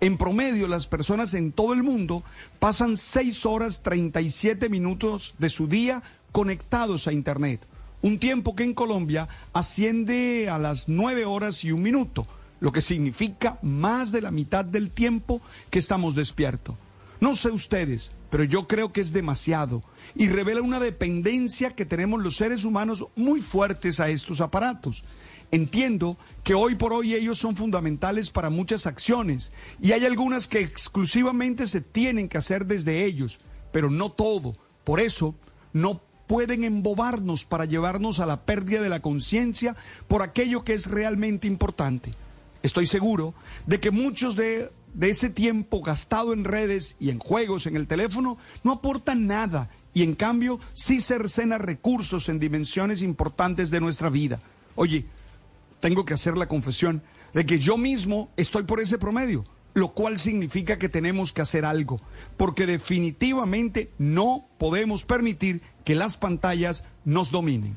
en 0.00 0.16
promedio 0.16 0.68
las 0.68 0.86
personas 0.86 1.34
en 1.34 1.50
todo 1.50 1.72
el 1.72 1.82
mundo 1.82 2.22
pasan 2.60 2.96
6 2.96 3.44
horas 3.46 3.82
37 3.82 4.68
minutos 4.68 5.34
de 5.38 5.48
su 5.48 5.66
día 5.66 6.02
conectados 6.30 7.08
a 7.08 7.12
Internet, 7.12 7.66
un 8.02 8.18
tiempo 8.18 8.54
que 8.54 8.62
en 8.62 8.74
Colombia 8.74 9.28
asciende 9.52 10.48
a 10.48 10.58
las 10.58 10.88
9 10.88 11.24
horas 11.24 11.64
y 11.64 11.72
un 11.72 11.82
minuto, 11.82 12.26
lo 12.60 12.70
que 12.70 12.82
significa 12.82 13.58
más 13.62 14.12
de 14.12 14.22
la 14.22 14.30
mitad 14.30 14.64
del 14.64 14.90
tiempo 14.90 15.40
que 15.70 15.80
estamos 15.80 16.14
despiertos. 16.14 16.76
No 17.18 17.34
sé 17.34 17.50
ustedes, 17.50 18.12
pero 18.30 18.44
yo 18.44 18.66
creo 18.66 18.92
que 18.92 19.00
es 19.00 19.12
demasiado 19.12 19.82
y 20.14 20.28
revela 20.28 20.62
una 20.62 20.80
dependencia 20.80 21.70
que 21.70 21.86
tenemos 21.86 22.22
los 22.22 22.36
seres 22.36 22.64
humanos 22.64 23.06
muy 23.14 23.40
fuertes 23.40 24.00
a 24.00 24.08
estos 24.08 24.40
aparatos. 24.40 25.04
Entiendo 25.52 26.16
que 26.42 26.54
hoy 26.54 26.74
por 26.74 26.92
hoy 26.92 27.14
ellos 27.14 27.38
son 27.38 27.54
fundamentales 27.54 28.30
para 28.30 28.50
muchas 28.50 28.86
acciones 28.86 29.52
y 29.80 29.92
hay 29.92 30.04
algunas 30.04 30.48
que 30.48 30.60
exclusivamente 30.60 31.68
se 31.68 31.80
tienen 31.80 32.28
que 32.28 32.38
hacer 32.38 32.66
desde 32.66 33.04
ellos, 33.04 33.38
pero 33.70 33.90
no 33.90 34.10
todo. 34.10 34.56
Por 34.82 35.00
eso 35.00 35.34
no 35.72 36.02
pueden 36.26 36.64
embobarnos 36.64 37.44
para 37.44 37.64
llevarnos 37.64 38.18
a 38.18 38.26
la 38.26 38.44
pérdida 38.44 38.82
de 38.82 38.88
la 38.88 39.00
conciencia 39.00 39.76
por 40.08 40.22
aquello 40.22 40.64
que 40.64 40.72
es 40.72 40.86
realmente 40.86 41.46
importante. 41.46 42.12
Estoy 42.62 42.86
seguro 42.86 43.34
de 43.66 43.78
que 43.78 43.92
muchos 43.92 44.34
de 44.34 44.72
de 44.96 45.10
ese 45.10 45.28
tiempo 45.28 45.82
gastado 45.82 46.32
en 46.32 46.44
redes 46.44 46.96
y 46.98 47.10
en 47.10 47.18
juegos 47.18 47.66
en 47.66 47.76
el 47.76 47.86
teléfono 47.86 48.38
no 48.64 48.72
aporta 48.72 49.14
nada 49.14 49.70
y 49.92 50.02
en 50.02 50.14
cambio 50.14 50.58
sí 50.72 51.00
cercena 51.00 51.58
recursos 51.58 52.28
en 52.30 52.40
dimensiones 52.40 53.02
importantes 53.02 53.70
de 53.70 53.80
nuestra 53.80 54.08
vida. 54.08 54.40
Oye, 54.74 55.04
tengo 55.80 56.06
que 56.06 56.14
hacer 56.14 56.38
la 56.38 56.48
confesión 56.48 57.02
de 57.34 57.44
que 57.44 57.58
yo 57.58 57.76
mismo 57.76 58.30
estoy 58.38 58.62
por 58.62 58.80
ese 58.80 58.96
promedio, 58.96 59.44
lo 59.74 59.92
cual 59.92 60.18
significa 60.18 60.78
que 60.78 60.88
tenemos 60.88 61.32
que 61.32 61.42
hacer 61.42 61.66
algo, 61.66 62.00
porque 62.38 62.64
definitivamente 62.64 63.90
no 63.98 64.48
podemos 64.58 65.04
permitir 65.04 65.60
que 65.84 65.94
las 65.94 66.16
pantallas 66.16 66.84
nos 67.04 67.30
dominen. 67.30 67.76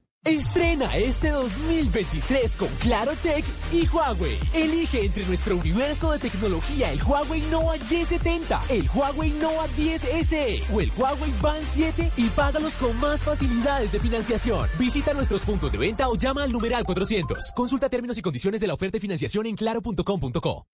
Estrena 0.23 0.95
este 0.97 1.31
2023 1.31 2.55
con 2.55 2.67
Claro 2.79 3.13
Tech 3.23 3.43
y 3.73 3.87
Huawei. 3.87 4.37
Elige 4.53 5.03
entre 5.05 5.25
nuestro 5.25 5.57
universo 5.57 6.11
de 6.11 6.19
tecnología 6.19 6.91
el 6.91 7.01
Huawei 7.01 7.41
Nova 7.49 7.75
Y70, 7.77 8.59
el 8.69 8.87
Huawei 8.93 9.31
Nova 9.31 9.67
10 9.75 10.01
SE 10.21 10.63
o 10.71 10.79
el 10.79 10.91
Huawei 10.95 11.33
Band 11.41 11.63
7 11.65 12.11
y 12.17 12.29
págalos 12.29 12.75
con 12.75 12.95
más 12.99 13.23
facilidades 13.23 13.91
de 13.91 13.99
financiación. 13.99 14.69
Visita 14.77 15.11
nuestros 15.15 15.41
puntos 15.41 15.71
de 15.71 15.79
venta 15.79 16.07
o 16.07 16.15
llama 16.15 16.43
al 16.43 16.51
numeral 16.51 16.83
400. 16.83 17.53
Consulta 17.55 17.89
términos 17.89 18.15
y 18.19 18.21
condiciones 18.21 18.61
de 18.61 18.67
la 18.67 18.75
oferta 18.75 18.97
de 18.97 19.01
financiación 19.01 19.47
en 19.47 19.55
claro.com.co. 19.55 20.67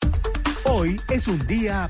Hoy 0.66 1.00
es 1.10 1.26
un 1.30 1.48
día 1.48 1.90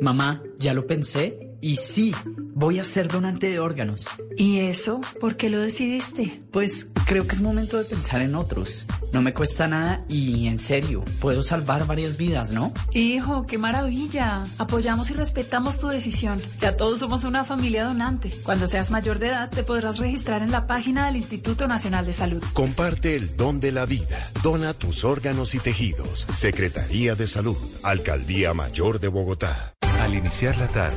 Mamá, 0.00 0.42
ya 0.58 0.74
lo 0.74 0.86
pensé 0.86 1.53
y 1.64 1.76
sí, 1.76 2.14
voy 2.52 2.78
a 2.78 2.84
ser 2.84 3.08
donante 3.08 3.48
de 3.48 3.58
órganos. 3.58 4.06
¿Y 4.36 4.58
eso? 4.58 5.00
¿Por 5.18 5.38
qué 5.38 5.48
lo 5.48 5.60
decidiste? 5.60 6.40
Pues 6.52 6.88
creo 7.06 7.26
que 7.26 7.34
es 7.34 7.40
momento 7.40 7.78
de 7.78 7.86
pensar 7.86 8.20
en 8.20 8.34
otros. 8.34 8.84
No 9.14 9.22
me 9.22 9.32
cuesta 9.32 9.66
nada 9.66 10.04
y 10.06 10.46
en 10.48 10.58
serio, 10.58 11.02
puedo 11.22 11.42
salvar 11.42 11.86
varias 11.86 12.18
vidas, 12.18 12.50
¿no? 12.50 12.74
Hijo, 12.92 13.46
qué 13.46 13.56
maravilla. 13.56 14.42
Apoyamos 14.58 15.08
y 15.08 15.14
respetamos 15.14 15.78
tu 15.78 15.88
decisión. 15.88 16.38
Ya 16.60 16.76
todos 16.76 16.98
somos 16.98 17.24
una 17.24 17.44
familia 17.44 17.84
donante. 17.84 18.30
Cuando 18.42 18.66
seas 18.66 18.90
mayor 18.90 19.18
de 19.18 19.28
edad, 19.28 19.48
te 19.48 19.62
podrás 19.62 19.96
registrar 19.96 20.42
en 20.42 20.50
la 20.50 20.66
página 20.66 21.06
del 21.06 21.16
Instituto 21.16 21.66
Nacional 21.66 22.04
de 22.04 22.12
Salud. 22.12 22.44
Comparte 22.52 23.16
el 23.16 23.38
don 23.38 23.60
de 23.60 23.72
la 23.72 23.86
vida. 23.86 24.30
Dona 24.42 24.74
tus 24.74 25.02
órganos 25.02 25.54
y 25.54 25.60
tejidos. 25.60 26.26
Secretaría 26.30 27.14
de 27.14 27.26
Salud. 27.26 27.56
Alcaldía 27.82 28.52
Mayor 28.52 29.00
de 29.00 29.08
Bogotá. 29.08 29.74
Al 30.00 30.14
iniciar 30.14 30.56
la 30.56 30.66
tarde, 30.66 30.96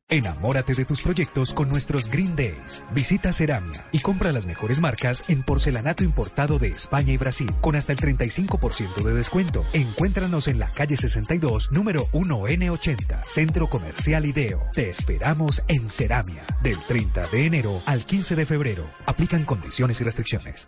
Enamórate 0.13 0.75
de 0.75 0.83
tus 0.83 1.01
proyectos 1.01 1.53
con 1.53 1.69
nuestros 1.69 2.09
Green 2.09 2.35
Days. 2.35 2.83
Visita 2.93 3.31
Ceramia 3.31 3.81
y 3.93 3.99
compra 3.99 4.33
las 4.33 4.45
mejores 4.45 4.81
marcas 4.81 5.23
en 5.29 5.41
porcelanato 5.41 6.03
importado 6.03 6.59
de 6.59 6.67
España 6.67 7.13
y 7.13 7.17
Brasil 7.17 7.49
con 7.61 7.77
hasta 7.77 7.93
el 7.93 7.99
35% 7.99 9.03
de 9.03 9.13
descuento. 9.13 9.65
Encuéntranos 9.71 10.49
en 10.49 10.59
la 10.59 10.69
calle 10.69 10.97
62, 10.97 11.71
número 11.71 12.07
1N80, 12.11 13.23
Centro 13.25 13.69
Comercial 13.69 14.25
Ideo. 14.25 14.67
Te 14.73 14.89
esperamos 14.89 15.63
en 15.69 15.89
Ceramia 15.89 16.43
del 16.61 16.85
30 16.85 17.27
de 17.27 17.45
enero 17.45 17.81
al 17.85 18.05
15 18.05 18.35
de 18.35 18.45
febrero. 18.45 18.91
Aplican 19.05 19.45
condiciones 19.45 20.01
y 20.01 20.03
restricciones. 20.03 20.67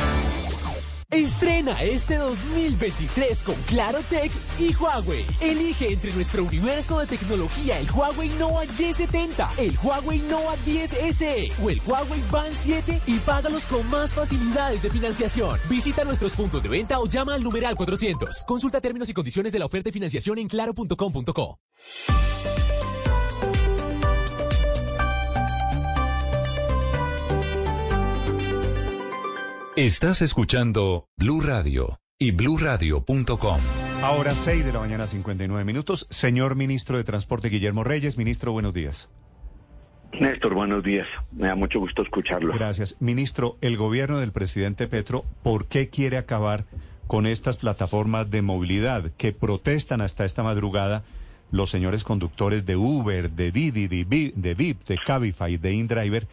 Estrena 1.11 1.83
este 1.83 2.15
2023 2.15 3.43
con 3.43 3.55
Claro 3.63 3.99
Tech 4.09 4.31
y 4.57 4.73
Huawei. 4.73 5.25
Elige 5.41 5.91
entre 5.91 6.13
nuestro 6.13 6.45
universo 6.45 6.99
de 6.99 7.07
tecnología 7.07 7.77
el 7.79 7.91
Huawei 7.91 8.29
Nova 8.39 8.63
Y70, 8.63 9.49
el 9.57 9.77
Huawei 9.77 10.19
Nova 10.19 10.55
10 10.63 10.91
SE 11.11 11.51
o 11.61 11.69
el 11.69 11.81
Huawei 11.85 12.23
Band 12.31 12.55
7 12.55 13.01
y 13.07 13.19
págalos 13.19 13.65
con 13.65 13.85
más 13.89 14.13
facilidades 14.13 14.83
de 14.83 14.89
financiación. 14.89 15.59
Visita 15.69 16.05
nuestros 16.05 16.31
puntos 16.31 16.63
de 16.63 16.69
venta 16.69 16.97
o 16.97 17.07
llama 17.07 17.35
al 17.35 17.43
numeral 17.43 17.75
400. 17.75 18.45
Consulta 18.47 18.79
términos 18.79 19.09
y 19.09 19.13
condiciones 19.13 19.51
de 19.51 19.59
la 19.59 19.65
oferta 19.65 19.89
de 19.89 19.91
financiación 19.91 20.39
en 20.39 20.47
claro.com.co. 20.47 21.59
Estás 29.75 30.21
escuchando 30.21 31.05
Blue 31.17 31.41
Radio 31.41 31.99
y 32.19 32.31
bluradio.com. 32.31 33.57
Ahora 34.03 34.35
6 34.35 34.65
de 34.65 34.73
la 34.73 34.79
mañana, 34.79 35.07
59 35.07 35.63
minutos. 35.63 36.07
Señor 36.09 36.55
ministro 36.55 36.97
de 36.97 37.03
Transporte 37.03 37.49
Guillermo 37.49 37.83
Reyes, 37.83 38.17
ministro, 38.17 38.51
buenos 38.51 38.73
días. 38.73 39.09
Néstor, 40.19 40.53
buenos 40.55 40.83
días. 40.83 41.07
Me 41.31 41.47
da 41.47 41.55
mucho 41.55 41.79
gusto 41.79 42.01
escucharlo. 42.01 42.53
Gracias. 42.53 42.97
Ministro, 42.99 43.57
el 43.61 43.77
gobierno 43.77 44.17
del 44.19 44.33
presidente 44.33 44.87
Petro, 44.87 45.23
¿por 45.41 45.67
qué 45.67 45.89
quiere 45.89 46.17
acabar 46.17 46.65
con 47.07 47.25
estas 47.25 47.57
plataformas 47.57 48.29
de 48.29 48.41
movilidad 48.41 49.11
que 49.17 49.31
protestan 49.31 50.01
hasta 50.01 50.25
esta 50.25 50.43
madrugada 50.43 51.03
los 51.49 51.69
señores 51.69 52.03
conductores 52.03 52.65
de 52.65 52.75
Uber, 52.75 53.31
de 53.31 53.51
Didi, 53.51 53.87
de 53.87 54.03
Vi- 54.05 54.33
de 54.35 54.53
VIP, 54.53 54.85
de 54.85 54.97
Cabify, 54.97 55.57
de 55.57 55.73
InDriver? 55.73 56.27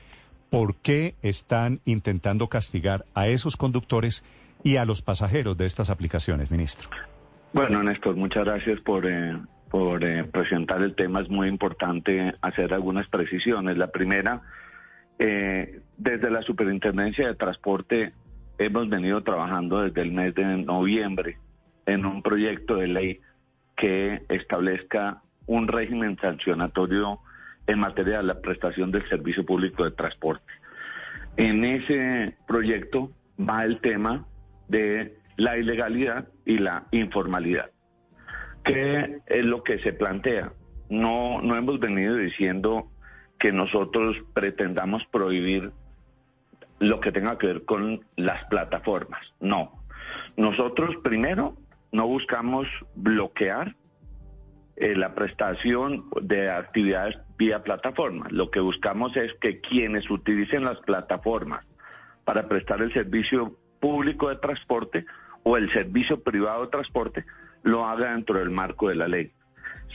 ¿Por 0.50 0.76
qué 0.76 1.14
están 1.22 1.80
intentando 1.84 2.48
castigar 2.48 3.04
a 3.14 3.28
esos 3.28 3.56
conductores 3.56 4.24
y 4.64 4.76
a 4.76 4.84
los 4.84 5.02
pasajeros 5.02 5.56
de 5.56 5.66
estas 5.66 5.90
aplicaciones, 5.90 6.50
ministro? 6.50 6.88
Bueno, 7.52 7.82
Néstor, 7.82 8.16
muchas 8.16 8.44
gracias 8.44 8.80
por, 8.80 9.06
eh, 9.06 9.36
por 9.70 10.04
eh, 10.04 10.24
presentar 10.24 10.82
el 10.82 10.94
tema. 10.94 11.20
Es 11.20 11.28
muy 11.28 11.48
importante 11.48 12.34
hacer 12.40 12.72
algunas 12.72 13.06
precisiones. 13.08 13.76
La 13.76 13.88
primera, 13.88 14.42
eh, 15.18 15.80
desde 15.96 16.30
la 16.30 16.42
Superintendencia 16.42 17.26
de 17.26 17.34
Transporte 17.34 18.12
hemos 18.58 18.88
venido 18.88 19.22
trabajando 19.22 19.82
desde 19.82 20.02
el 20.02 20.12
mes 20.12 20.34
de 20.34 20.44
noviembre 20.44 21.38
en 21.86 22.04
un 22.04 22.22
proyecto 22.22 22.76
de 22.76 22.88
ley 22.88 23.20
que 23.76 24.22
establezca 24.28 25.22
un 25.46 25.68
régimen 25.68 26.18
sancionatorio 26.20 27.20
en 27.68 27.78
materia 27.78 28.16
de 28.16 28.24
la 28.24 28.40
prestación 28.40 28.90
del 28.90 29.08
servicio 29.08 29.44
público 29.44 29.84
de 29.84 29.92
transporte. 29.92 30.52
En 31.36 31.64
ese 31.64 32.34
proyecto 32.48 33.12
va 33.38 33.64
el 33.64 33.80
tema 33.80 34.26
de 34.68 35.16
la 35.36 35.56
ilegalidad 35.56 36.28
y 36.44 36.58
la 36.58 36.86
informalidad. 36.90 37.70
¿Qué 38.64 39.20
es 39.26 39.44
lo 39.44 39.62
que 39.62 39.78
se 39.78 39.92
plantea? 39.92 40.52
No, 40.88 41.40
no 41.42 41.56
hemos 41.56 41.78
venido 41.78 42.16
diciendo 42.16 42.90
que 43.38 43.52
nosotros 43.52 44.16
pretendamos 44.32 45.04
prohibir 45.06 45.70
lo 46.80 47.00
que 47.00 47.12
tenga 47.12 47.38
que 47.38 47.48
ver 47.48 47.64
con 47.64 48.04
las 48.16 48.44
plataformas. 48.46 49.20
No. 49.40 49.84
Nosotros 50.36 50.96
primero 51.04 51.56
no 51.92 52.06
buscamos 52.06 52.66
bloquear 52.94 53.74
eh, 54.76 54.94
la 54.96 55.14
prestación 55.14 56.04
de 56.22 56.50
actividades 56.50 57.16
vía 57.38 57.62
plataforma. 57.62 58.26
Lo 58.30 58.50
que 58.50 58.60
buscamos 58.60 59.16
es 59.16 59.32
que 59.40 59.60
quienes 59.60 60.10
utilicen 60.10 60.64
las 60.64 60.78
plataformas 60.80 61.64
para 62.24 62.48
prestar 62.48 62.82
el 62.82 62.92
servicio 62.92 63.56
público 63.80 64.28
de 64.28 64.36
transporte 64.36 65.06
o 65.44 65.56
el 65.56 65.72
servicio 65.72 66.20
privado 66.22 66.64
de 66.64 66.70
transporte 66.70 67.24
lo 67.62 67.86
haga 67.86 68.12
dentro 68.12 68.38
del 68.38 68.50
marco 68.50 68.88
de 68.88 68.96
la 68.96 69.06
ley. 69.06 69.30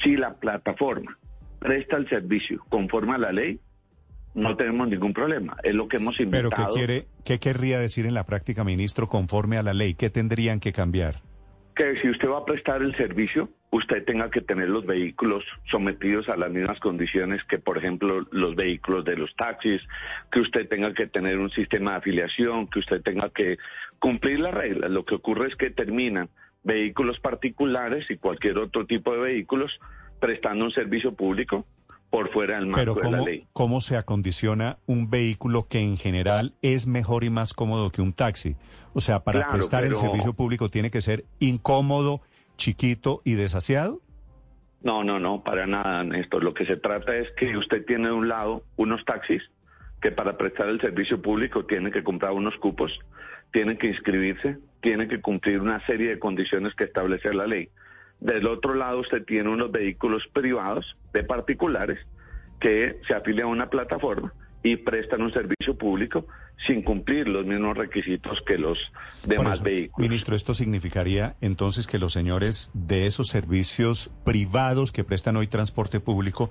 Si 0.01 0.15
la 0.15 0.33
plataforma 0.33 1.17
presta 1.59 1.97
el 1.97 2.09
servicio 2.09 2.63
conforme 2.69 3.13
a 3.13 3.17
la 3.17 3.31
ley, 3.31 3.59
no 4.33 4.55
tenemos 4.55 4.87
ningún 4.87 5.13
problema. 5.13 5.57
Es 5.63 5.75
lo 5.75 5.87
que 5.87 5.97
hemos 5.97 6.15
Pero 6.17 6.25
inventado. 6.25 6.69
¿qué 6.69 6.73
quiere, 6.73 7.07
qué 7.23 7.39
querría 7.39 7.77
decir 7.77 8.05
en 8.07 8.13
la 8.13 8.25
práctica, 8.25 8.63
ministro, 8.63 9.07
conforme 9.07 9.57
a 9.57 9.63
la 9.63 9.73
ley? 9.73 9.93
¿Qué 9.93 10.09
tendrían 10.09 10.59
que 10.59 10.73
cambiar? 10.73 11.21
Que 11.75 11.97
si 12.01 12.09
usted 12.09 12.29
va 12.29 12.39
a 12.39 12.45
prestar 12.45 12.81
el 12.81 12.95
servicio, 12.95 13.49
usted 13.71 14.03
tenga 14.05 14.29
que 14.29 14.41
tener 14.41 14.69
los 14.69 14.85
vehículos 14.85 15.43
sometidos 15.69 16.29
a 16.29 16.37
las 16.37 16.51
mismas 16.51 16.79
condiciones 16.79 17.43
que, 17.45 17.57
por 17.57 17.77
ejemplo, 17.77 18.25
los 18.31 18.55
vehículos 18.55 19.03
de 19.05 19.17
los 19.17 19.35
taxis, 19.35 19.81
que 20.31 20.39
usted 20.39 20.67
tenga 20.67 20.93
que 20.93 21.07
tener 21.07 21.39
un 21.39 21.49
sistema 21.49 21.91
de 21.91 21.97
afiliación, 21.97 22.67
que 22.67 22.79
usted 22.79 23.01
tenga 23.01 23.29
que 23.29 23.57
cumplir 23.99 24.39
las 24.39 24.53
reglas. 24.53 24.91
Lo 24.91 25.05
que 25.05 25.15
ocurre 25.15 25.47
es 25.47 25.55
que 25.55 25.71
terminan 25.71 26.29
vehículos 26.63 27.19
particulares 27.19 28.09
y 28.09 28.17
cualquier 28.17 28.57
otro 28.57 28.85
tipo 28.85 29.13
de 29.13 29.21
vehículos 29.21 29.79
prestando 30.19 30.65
un 30.65 30.71
servicio 30.71 31.13
público 31.13 31.65
por 32.13 32.29
fuera 32.29 32.59
del 32.59 32.69
Pero 32.75 32.93
marco 32.93 33.07
de 33.07 33.11
la 33.11 33.17
¿cómo, 33.17 33.27
ley. 33.27 33.47
¿cómo 33.53 33.81
se 33.81 33.97
acondiciona 33.97 34.77
un 34.85 35.09
vehículo 35.09 35.67
que 35.67 35.79
en 35.79 35.97
general 35.97 36.53
es 36.61 36.85
mejor 36.85 37.23
y 37.23 37.31
más 37.31 37.55
cómodo 37.55 37.89
que 37.89 38.03
un 38.03 38.13
taxi? 38.13 38.55
O 38.93 38.99
sea, 38.99 39.23
para 39.23 39.39
Claro, 39.39 39.53
prestar 39.53 39.83
el 39.83 39.95
servicio 39.95 40.33
público 40.33 40.69
tiene 40.69 40.91
que 40.91 41.01
ser 41.01 41.25
incómodo, 41.39 42.21
chiquito 42.55 43.23
y 43.23 43.33
desasiado. 43.33 43.99
No, 44.83 45.03
no, 45.03 45.17
no, 45.17 45.43
para 45.43 45.65
nada, 45.65 46.03
Néstor. 46.03 46.43
Lo 46.43 46.53
que 46.53 46.67
se 46.67 46.77
trata 46.77 47.17
es 47.17 47.31
que 47.31 47.57
usted 47.57 47.83
tiene 47.83 48.09
de 48.09 48.13
un 48.13 48.27
lado 48.27 48.61
unos 48.75 49.03
taxis 49.05 49.41
que 49.99 50.11
para 50.11 50.37
prestar 50.37 50.69
el 50.69 50.79
servicio 50.81 51.19
público 51.19 51.65
tiene 51.65 51.89
que 51.89 52.03
comprar 52.03 52.33
unos 52.33 52.55
cupos, 52.57 52.91
tiene 53.51 53.75
que 53.79 53.87
inscribirse, 53.87 54.59
tiene 54.81 55.07
que 55.07 55.19
cumplir 55.19 55.61
una 55.61 55.83
serie 55.87 56.09
de 56.09 56.19
condiciones 56.19 56.75
que 56.75 56.83
establece 56.83 57.33
la 57.33 57.47
ley. 57.47 57.69
Del 58.23 58.47
otro 58.47 58.73
lado 58.73 59.01
usted 59.01 59.25
tiene 59.25 59.49
unos 59.49 59.69
vehículos 59.69 60.23
privados 60.31 60.95
de 61.11 61.25
particulares 61.25 61.99
que 62.61 63.01
se 63.05 63.13
afilian 63.13 63.47
a 63.47 63.51
una 63.51 63.69
plataforma 63.69 64.33
y 64.63 64.77
prestan 64.77 65.23
un 65.23 65.33
servicio 65.33 65.77
público 65.77 66.25
sin 66.65 66.83
cumplir 66.83 67.27
los 67.27 67.45
mismos 67.45 67.75
requisitos 67.75 68.41
que 68.47 68.57
los 68.57 68.79
demás 69.27 69.55
eso, 69.55 69.63
vehículos. 69.65 70.09
Ministro, 70.09 70.37
esto 70.37 70.53
significaría 70.53 71.35
entonces 71.41 71.85
que 71.85 71.99
los 71.99 72.13
señores 72.13 72.71
de 72.73 73.07
esos 73.07 73.27
servicios 73.27 74.09
privados 74.23 74.93
que 74.93 75.03
prestan 75.03 75.35
hoy 75.35 75.47
transporte 75.47 75.99
público 75.99 76.49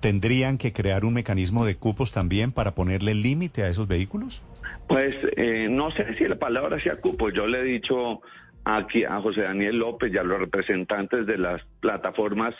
tendrían 0.00 0.58
que 0.58 0.74
crear 0.74 1.06
un 1.06 1.14
mecanismo 1.14 1.64
de 1.64 1.76
cupos 1.76 2.12
también 2.12 2.52
para 2.52 2.74
ponerle 2.74 3.14
límite 3.14 3.62
a 3.62 3.70
esos 3.70 3.88
vehículos. 3.88 4.42
Pues 4.88 5.16
eh, 5.38 5.68
no 5.70 5.90
sé 5.90 6.14
si 6.18 6.28
la 6.28 6.36
palabra 6.36 6.78
sea 6.80 6.96
cupo. 6.96 7.30
Yo 7.30 7.46
le 7.46 7.60
he 7.60 7.64
dicho 7.64 8.20
aquí 8.64 9.04
a 9.04 9.20
José 9.20 9.42
Daniel 9.42 9.78
López 9.78 10.12
y 10.12 10.18
a 10.18 10.22
los 10.22 10.38
representantes 10.38 11.26
de 11.26 11.38
las 11.38 11.62
plataformas 11.80 12.54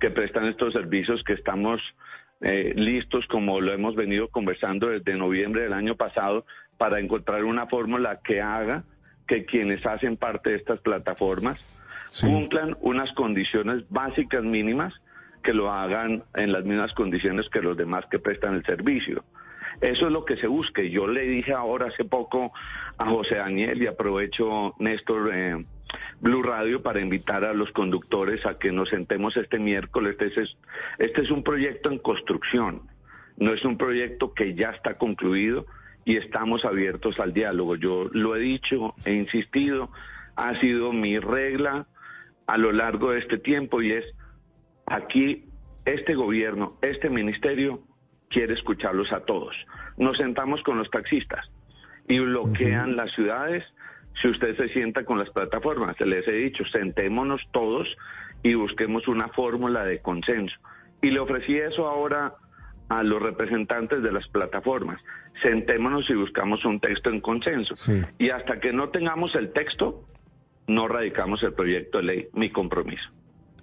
que 0.00 0.10
prestan 0.10 0.46
estos 0.46 0.72
servicios 0.72 1.22
que 1.24 1.32
estamos 1.32 1.80
eh, 2.40 2.72
listos, 2.76 3.26
como 3.26 3.60
lo 3.60 3.72
hemos 3.72 3.96
venido 3.96 4.28
conversando 4.28 4.88
desde 4.88 5.16
noviembre 5.16 5.62
del 5.62 5.72
año 5.72 5.96
pasado, 5.96 6.46
para 6.76 7.00
encontrar 7.00 7.44
una 7.44 7.66
fórmula 7.66 8.20
que 8.22 8.40
haga 8.40 8.84
que 9.26 9.44
quienes 9.44 9.84
hacen 9.84 10.16
parte 10.16 10.50
de 10.50 10.56
estas 10.56 10.80
plataformas 10.80 11.62
cumplan 12.20 12.76
unas 12.80 13.12
condiciones 13.12 13.84
básicas 13.90 14.42
mínimas 14.42 14.94
que 15.42 15.52
lo 15.52 15.70
hagan 15.72 16.24
en 16.34 16.52
las 16.52 16.64
mismas 16.64 16.92
condiciones 16.94 17.48
que 17.50 17.60
los 17.60 17.76
demás 17.76 18.06
que 18.10 18.18
prestan 18.18 18.54
el 18.54 18.64
servicio. 18.64 19.24
Eso 19.80 20.06
es 20.06 20.12
lo 20.12 20.24
que 20.24 20.36
se 20.36 20.46
busca. 20.46 20.82
Y 20.82 20.90
Yo 20.90 21.06
le 21.06 21.22
dije 21.22 21.52
ahora 21.52 21.86
hace 21.86 22.04
poco 22.04 22.52
a 22.96 23.08
José 23.08 23.36
Daniel 23.36 23.80
y 23.82 23.86
aprovecho, 23.86 24.74
Néstor, 24.78 25.30
eh, 25.32 25.64
Blue 26.20 26.42
Radio 26.42 26.82
para 26.82 27.00
invitar 27.00 27.44
a 27.44 27.54
los 27.54 27.70
conductores 27.72 28.44
a 28.44 28.58
que 28.58 28.72
nos 28.72 28.88
sentemos 28.88 29.36
este 29.36 29.58
miércoles. 29.58 30.16
Este 30.18 30.42
es, 30.42 30.56
este 30.98 31.22
es 31.22 31.30
un 31.30 31.42
proyecto 31.42 31.90
en 31.90 31.98
construcción, 31.98 32.82
no 33.36 33.52
es 33.52 33.64
un 33.64 33.78
proyecto 33.78 34.34
que 34.34 34.54
ya 34.54 34.70
está 34.70 34.98
concluido 34.98 35.66
y 36.04 36.16
estamos 36.16 36.64
abiertos 36.64 37.20
al 37.20 37.32
diálogo. 37.32 37.76
Yo 37.76 38.08
lo 38.12 38.34
he 38.34 38.40
dicho, 38.40 38.94
he 39.04 39.12
insistido, 39.12 39.90
ha 40.34 40.58
sido 40.60 40.92
mi 40.92 41.18
regla 41.18 41.86
a 42.46 42.58
lo 42.58 42.72
largo 42.72 43.12
de 43.12 43.20
este 43.20 43.38
tiempo 43.38 43.80
y 43.82 43.92
es 43.92 44.04
aquí 44.86 45.44
este 45.84 46.14
gobierno, 46.14 46.78
este 46.82 47.10
ministerio 47.10 47.82
quiere 48.28 48.54
escucharlos 48.54 49.12
a 49.12 49.20
todos. 49.20 49.54
Nos 49.96 50.16
sentamos 50.16 50.62
con 50.62 50.78
los 50.78 50.90
taxistas 50.90 51.50
y 52.08 52.18
bloquean 52.18 52.96
las 52.96 53.12
ciudades 53.12 53.64
si 54.20 54.28
usted 54.28 54.56
se 54.56 54.68
sienta 54.68 55.04
con 55.04 55.18
las 55.18 55.30
plataformas. 55.30 55.98
Les 56.00 56.26
he 56.26 56.32
dicho, 56.32 56.64
sentémonos 56.64 57.42
todos 57.52 57.88
y 58.42 58.54
busquemos 58.54 59.08
una 59.08 59.28
fórmula 59.28 59.84
de 59.84 60.00
consenso. 60.00 60.56
Y 61.02 61.10
le 61.10 61.20
ofrecí 61.20 61.56
eso 61.56 61.86
ahora 61.88 62.34
a 62.88 63.02
los 63.02 63.22
representantes 63.22 64.02
de 64.02 64.12
las 64.12 64.26
plataformas. 64.28 65.00
Sentémonos 65.42 66.08
y 66.10 66.14
buscamos 66.14 66.64
un 66.64 66.80
texto 66.80 67.10
en 67.10 67.20
consenso. 67.20 67.74
Y 68.18 68.30
hasta 68.30 68.58
que 68.58 68.72
no 68.72 68.88
tengamos 68.88 69.34
el 69.34 69.52
texto, 69.52 70.04
no 70.66 70.88
radicamos 70.88 71.42
el 71.42 71.52
proyecto 71.52 71.98
de 71.98 72.04
ley, 72.04 72.28
mi 72.32 72.50
compromiso. 72.50 73.10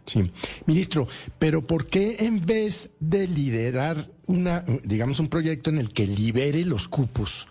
Sí. 0.05 0.31
Ministro, 0.65 1.07
pero 1.39 1.65
¿por 1.65 1.87
qué 1.87 2.17
en 2.19 2.45
vez 2.45 2.95
de 2.99 3.27
liderar 3.27 3.97
una, 4.27 4.63
digamos, 4.83 5.19
un 5.19 5.29
proyecto 5.29 5.69
en 5.69 5.79
el 5.79 5.89
que 5.89 6.05
libere 6.05 6.63
los 6.65 6.87
cupos, 6.87 7.47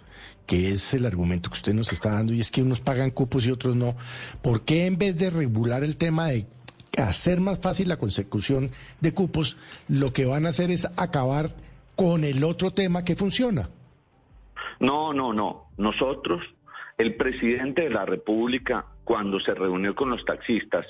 que 0.47 0.73
es 0.73 0.95
el 0.95 1.07
argumento 1.07 1.51
que 1.51 1.57
usted 1.57 1.75
nos 1.75 1.93
está 1.93 2.13
dando, 2.13 2.33
y 2.33 2.41
es 2.41 2.51
que 2.51 2.63
unos 2.63 2.81
pagan 2.81 3.11
cupos 3.11 3.47
y 3.47 3.51
otros 3.51 3.75
no, 3.75 3.97
¿por 4.43 4.63
qué 4.63 4.87
en 4.87 4.99
vez 4.99 5.17
de 5.17 5.31
regular 5.31 5.83
el 5.83 5.97
tema 5.97 6.29
de 6.29 6.47
hacer 6.99 7.41
más 7.41 7.59
fácil 7.59 7.89
la 7.89 7.97
consecución 7.97 8.71
de 9.01 9.13
cupos, 9.13 9.57
lo 9.89 10.13
que 10.13 10.27
van 10.27 10.47
a 10.47 10.51
hacer 10.51 10.71
es 10.71 10.87
acabar 10.97 11.51
con 11.97 12.25
el 12.25 12.45
otro 12.45 12.71
tema 12.71 13.05
que 13.05 13.17
funciona? 13.17 13.69
No, 14.81 15.13
no, 15.13 15.33
no. 15.33 15.67
Nosotros, 15.77 16.43
el 16.99 17.17
presidente 17.17 17.83
de 17.83 17.91
la 17.91 18.05
República, 18.05 18.87
cuando 19.05 19.41
se 19.41 19.55
reunió 19.55 19.95
con 19.95 20.11
los 20.11 20.25
taxistas, 20.25 20.87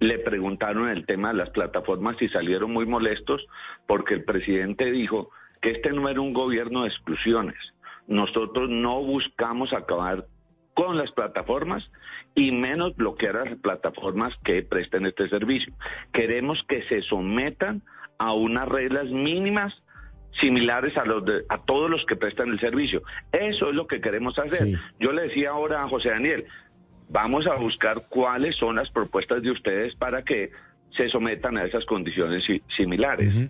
le 0.00 0.18
preguntaron 0.18 0.88
el 0.88 1.06
tema 1.06 1.28
de 1.28 1.34
las 1.34 1.50
plataformas 1.50 2.20
y 2.20 2.28
salieron 2.28 2.72
muy 2.72 2.86
molestos 2.86 3.46
porque 3.86 4.14
el 4.14 4.24
presidente 4.24 4.90
dijo 4.90 5.30
que 5.60 5.70
este 5.72 5.92
no 5.92 6.08
era 6.08 6.20
un 6.20 6.32
gobierno 6.32 6.82
de 6.82 6.88
exclusiones. 6.88 7.74
Nosotros 8.06 8.70
no 8.70 9.02
buscamos 9.02 9.72
acabar 9.72 10.26
con 10.74 10.96
las 10.96 11.10
plataformas 11.10 11.90
y 12.34 12.52
menos 12.52 12.94
bloquear 12.94 13.36
a 13.36 13.44
las 13.46 13.58
plataformas 13.58 14.34
que 14.44 14.62
presten 14.62 15.06
este 15.06 15.28
servicio. 15.28 15.74
Queremos 16.12 16.62
que 16.68 16.82
se 16.84 17.02
sometan 17.02 17.82
a 18.18 18.32
unas 18.32 18.68
reglas 18.68 19.06
mínimas 19.06 19.82
similares 20.40 20.96
a 20.96 21.04
los 21.04 21.24
de, 21.24 21.44
a 21.48 21.58
todos 21.64 21.90
los 21.90 22.04
que 22.06 22.16
prestan 22.16 22.50
el 22.50 22.60
servicio. 22.60 23.02
Eso 23.32 23.70
es 23.70 23.74
lo 23.74 23.86
que 23.86 24.00
queremos 24.00 24.38
hacer. 24.38 24.78
Yo 25.00 25.12
le 25.12 25.22
decía 25.22 25.50
ahora 25.50 25.82
a 25.82 25.88
José 25.88 26.10
Daniel, 26.10 26.46
vamos 27.08 27.46
a 27.46 27.54
buscar 27.54 28.02
cuáles 28.08 28.56
son 28.56 28.76
las 28.76 28.90
propuestas 28.90 29.42
de 29.42 29.50
ustedes 29.50 29.94
para 29.96 30.22
que 30.22 30.50
se 30.90 31.08
sometan 31.08 31.56
a 31.58 31.64
esas 31.64 31.84
condiciones 31.84 32.44
si- 32.44 32.62
similares. 32.76 33.48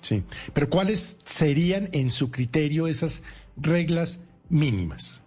Sí. 0.00 0.22
Pero 0.52 0.68
¿cuáles 0.68 1.18
serían, 1.24 1.88
en 1.92 2.10
su 2.10 2.30
criterio, 2.30 2.86
esas 2.88 3.22
reglas 3.56 4.24
mínimas? 4.48 5.24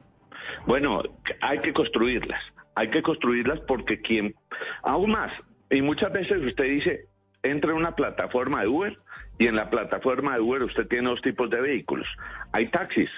Bueno, 0.67 1.01
hay 1.41 1.59
que 1.59 1.73
construirlas. 1.73 2.41
Hay 2.75 2.89
que 2.89 3.01
construirlas 3.01 3.59
porque 3.61 4.01
quien, 4.01 4.35
aún 4.83 5.11
más, 5.11 5.31
y 5.69 5.81
muchas 5.81 6.11
veces 6.11 6.43
usted 6.43 6.65
dice, 6.65 7.05
entra 7.41 7.71
en 7.71 7.77
una 7.77 7.95
plataforma 7.95 8.61
de 8.61 8.67
Uber 8.67 8.97
y 9.39 9.47
en 9.47 9.55
la 9.55 9.69
plataforma 9.69 10.35
de 10.35 10.41
Uber 10.41 10.63
usted 10.63 10.87
tiene 10.87 11.09
dos 11.09 11.21
tipos 11.21 11.49
de 11.49 11.61
vehículos. 11.61 12.07
Hay 12.51 12.67
taxis 12.69 13.09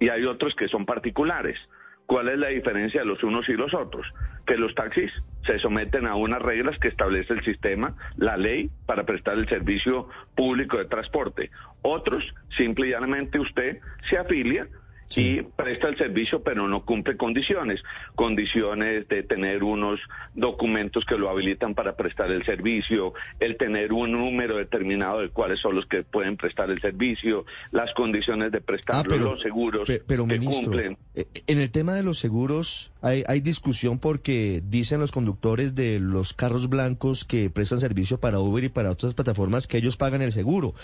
y 0.00 0.08
hay 0.08 0.24
otros 0.24 0.54
que 0.54 0.68
son 0.68 0.86
particulares. 0.86 1.58
¿Cuál 2.08 2.30
es 2.30 2.38
la 2.38 2.48
diferencia 2.48 3.00
de 3.00 3.06
los 3.06 3.22
unos 3.22 3.46
y 3.50 3.52
los 3.52 3.74
otros? 3.74 4.06
Que 4.46 4.56
los 4.56 4.74
taxis 4.74 5.12
se 5.44 5.58
someten 5.58 6.06
a 6.06 6.14
unas 6.14 6.40
reglas 6.40 6.78
que 6.78 6.88
establece 6.88 7.34
el 7.34 7.44
sistema, 7.44 7.94
la 8.16 8.38
ley, 8.38 8.70
para 8.86 9.04
prestar 9.04 9.36
el 9.36 9.46
servicio 9.46 10.08
público 10.34 10.78
de 10.78 10.86
transporte. 10.86 11.50
Otros, 11.82 12.24
simple 12.56 12.86
y 12.86 12.90
llanamente 12.92 13.38
usted 13.38 13.80
se 14.08 14.16
afilia 14.16 14.66
y 15.16 15.42
presta 15.42 15.88
el 15.88 15.96
servicio 15.96 16.42
pero 16.42 16.68
no 16.68 16.84
cumple 16.84 17.16
condiciones, 17.16 17.82
condiciones 18.14 19.08
de 19.08 19.22
tener 19.22 19.62
unos 19.64 20.00
documentos 20.34 21.04
que 21.06 21.16
lo 21.16 21.30
habilitan 21.30 21.74
para 21.74 21.96
prestar 21.96 22.30
el 22.30 22.44
servicio, 22.44 23.14
el 23.40 23.56
tener 23.56 23.92
un 23.92 24.12
número 24.12 24.56
determinado 24.56 25.20
de 25.20 25.30
cuáles 25.30 25.60
son 25.60 25.74
los 25.76 25.86
que 25.86 26.02
pueden 26.02 26.36
prestar 26.36 26.70
el 26.70 26.80
servicio, 26.80 27.46
las 27.70 27.92
condiciones 27.94 28.52
de 28.52 28.60
prestarlo, 28.60 29.00
Ah, 29.00 29.06
pero- 29.08 29.24
los 29.32 29.40
seguros 29.40 29.86
pe- 29.86 30.02
pero, 30.06 30.26
que 30.26 30.38
ministro, 30.38 30.62
cumplen. 30.70 30.98
eh, 31.14 31.24
En 31.46 31.58
el 31.58 31.70
tema 31.70 31.94
de 31.94 32.02
los 32.02 32.18
seguros 32.18 32.92
hay, 33.00 33.24
hay 33.26 33.40
discusión 33.40 33.98
porque 33.98 34.62
dicen 34.68 35.00
los 35.00 35.12
conductores 35.12 35.74
de 35.74 36.00
los 36.00 36.34
carros 36.34 36.68
blancos 36.68 37.24
que 37.24 37.48
prestan 37.50 37.78
servicio 37.78 38.18
para 38.20 38.40
Uber 38.40 38.64
y 38.64 38.68
para 38.68 38.90
otras 38.90 39.14
plataformas 39.14 39.66
que 39.66 39.78
ellos 39.78 39.96
pagan 39.96 40.22
el 40.22 40.32
seguro. 40.32 40.74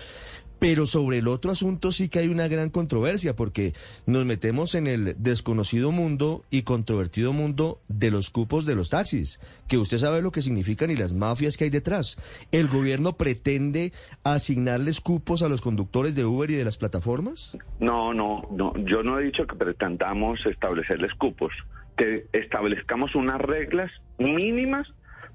Pero 0.58 0.86
sobre 0.86 1.18
el 1.18 1.28
otro 1.28 1.50
asunto 1.50 1.92
sí 1.92 2.08
que 2.08 2.20
hay 2.20 2.28
una 2.28 2.48
gran 2.48 2.70
controversia 2.70 3.36
porque 3.36 3.72
nos 4.06 4.24
metemos 4.24 4.74
en 4.74 4.86
el 4.86 5.14
desconocido 5.18 5.90
mundo 5.90 6.44
y 6.50 6.62
controvertido 6.62 7.32
mundo 7.32 7.80
de 7.88 8.10
los 8.10 8.30
cupos 8.30 8.64
de 8.64 8.74
los 8.74 8.90
taxis, 8.90 9.40
que 9.68 9.78
usted 9.78 9.98
sabe 9.98 10.22
lo 10.22 10.30
que 10.30 10.42
significan 10.42 10.90
y 10.90 10.96
las 10.96 11.12
mafias 11.12 11.56
que 11.56 11.64
hay 11.64 11.70
detrás. 11.70 12.16
¿El 12.52 12.68
gobierno 12.68 13.12
pretende 13.12 13.92
asignarles 14.22 15.00
cupos 15.00 15.42
a 15.42 15.48
los 15.48 15.60
conductores 15.60 16.14
de 16.14 16.24
Uber 16.24 16.50
y 16.50 16.54
de 16.54 16.64
las 16.64 16.78
plataformas? 16.78 17.56
No, 17.80 18.14
no, 18.14 18.48
no. 18.50 18.72
Yo 18.84 19.02
no 19.02 19.18
he 19.18 19.24
dicho 19.24 19.46
que 19.46 19.56
pretendamos 19.56 20.44
establecerles 20.46 21.12
cupos, 21.14 21.52
que 21.96 22.26
establezcamos 22.32 23.14
unas 23.14 23.40
reglas 23.40 23.90
mínimas 24.18 24.88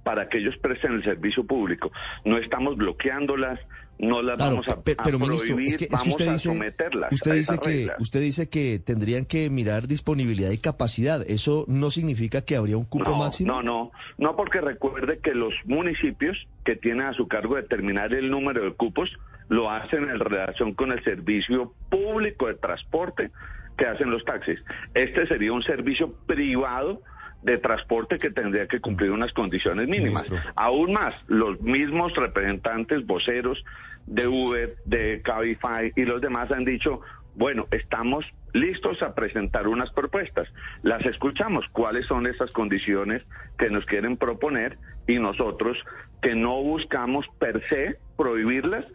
para 0.04 0.30
que 0.30 0.40
ellos 0.40 0.56
presten 0.58 0.94
el 0.94 1.04
servicio 1.04 1.44
público. 1.46 1.92
No 2.26 2.38
estamos 2.38 2.78
bloqueándolas, 2.78 3.60
no 4.00 4.22
las 4.22 4.38
Claro, 4.38 4.52
vamos 4.52 4.68
a, 4.70 4.82
pe- 4.82 4.96
a 4.98 5.04
pero 5.04 5.20
ministro, 5.20 5.56
prohibir, 5.56 5.68
es 5.70 5.78
que, 5.78 5.84
es 5.84 5.90
que 5.90 5.96
vamos 5.96 6.08
usted 6.08 6.28
a 6.28 6.34
dice, 6.34 6.50
someterlas 6.50 7.12
usted 7.12 7.32
a 7.32 7.34
dice 7.36 7.54
esas 7.54 7.60
que 7.60 7.92
usted 8.00 8.22
dice 8.22 8.50
que 8.50 8.80
tendrían 8.80 9.26
que 9.26 9.50
mirar 9.50 9.88
disponibilidad 9.88 10.52
y 10.52 10.58
capacidad. 10.58 11.22
Eso 11.30 11.66
no 11.68 11.92
significa 11.92 12.42
que 12.42 12.56
habría 12.56 12.78
un 12.78 12.86
cupo 12.86 13.10
no, 13.12 13.18
máximo. 13.18 13.52
No, 13.54 13.62
no, 13.62 13.92
no 14.18 14.36
porque 14.36 14.62
recuerde 14.62 15.20
que 15.20 15.34
los 15.36 15.54
municipios 15.66 16.38
que 16.64 16.76
tienen 16.76 17.08
a 17.08 17.14
su 17.14 17.28
cargo 17.28 17.56
determinar 17.58 18.14
el 18.14 18.30
número 18.30 18.64
de 18.64 18.72
cupos 18.72 19.10
lo 19.50 19.70
hacen 19.70 20.10
en 20.10 20.20
relación 20.20 20.74
con 20.74 20.92
el 20.92 21.04
servicio 21.04 21.74
público 21.90 22.48
de 22.48 22.54
transporte 22.54 23.32
que 23.78 23.86
hacen 23.86 24.12
los 24.12 24.24
taxis. 24.24 24.60
Este 24.94 25.28
sería 25.28 25.52
un 25.54 25.64
servicio 25.64 26.14
privado 26.26 27.02
de 27.44 27.58
transporte 27.58 28.18
que 28.18 28.32
tendría 28.32 28.68
que 28.68 28.82
cumplir 28.82 29.12
unas 29.12 29.34
condiciones 29.34 29.88
mínimas. 29.88 30.26
Aún 30.56 30.94
más, 30.94 31.16
los 31.28 31.62
mismos 31.62 32.14
representantes 32.16 33.06
voceros 33.06 33.64
de 34.08 34.28
Uber, 34.28 34.76
de 34.86 35.22
Cabify 35.22 35.94
y 35.96 36.04
los 36.04 36.22
demás 36.22 36.52
han 36.52 36.66
dicho, 36.66 37.02
bueno, 37.36 37.68
estamos 37.72 38.26
listos 38.54 39.04
a 39.04 39.16
presentar 39.16 39.68
unas 39.68 39.92
propuestas. 39.92 40.48
Las 40.82 41.06
escuchamos, 41.06 41.66
cuáles 41.72 42.06
son 42.08 42.28
esas 42.28 42.52
condiciones 42.52 43.24
que 43.58 43.70
nos 43.70 43.86
quieren 43.86 44.18
proponer 44.18 44.78
y 45.08 45.20
nosotros 45.20 45.78
que 46.22 46.36
no 46.36 46.62
buscamos 46.62 47.28
per 47.40 47.62
se 47.70 48.00
prohibirlas, 48.18 48.86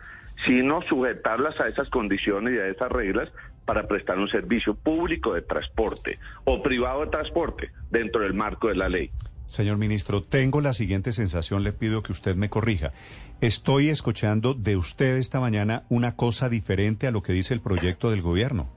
sino 0.45 0.83
sujetarlas 0.83 1.61
a 1.61 1.69
esas 1.69 1.89
condiciones 1.89 2.55
y 2.55 2.59
a 2.59 2.67
esas 2.67 2.91
reglas 2.91 3.33
para 3.65 3.87
prestar 3.87 4.19
un 4.19 4.29
servicio 4.29 4.75
público 4.75 5.35
de 5.35 5.43
transporte 5.43 6.19
o 6.45 6.63
privado 6.63 7.01
de 7.03 7.11
transporte 7.11 7.71
dentro 7.91 8.23
del 8.23 8.35
marco 8.35 8.69
de 8.69 8.75
la 8.77 8.89
ley. 8.89 9.11
Señor 9.47 9.77
ministro, 9.77 10.23
tengo 10.23 10.61
la 10.61 10.73
siguiente 10.73 11.13
sensación, 11.13 11.63
le 11.63 11.73
pido 11.73 12.03
que 12.03 12.13
usted 12.13 12.35
me 12.35 12.49
corrija. 12.49 12.93
Estoy 13.41 13.91
escuchando 13.91 14.55
de 14.55 14.77
usted 14.77 15.19
esta 15.19 15.39
mañana 15.39 15.85
una 15.91 16.17
cosa 16.17 16.49
diferente 16.49 17.07
a 17.07 17.11
lo 17.11 17.23
que 17.23 17.33
dice 17.33 17.53
el 17.53 17.61
proyecto 17.61 18.11
del 18.11 18.23
gobierno. 18.23 18.71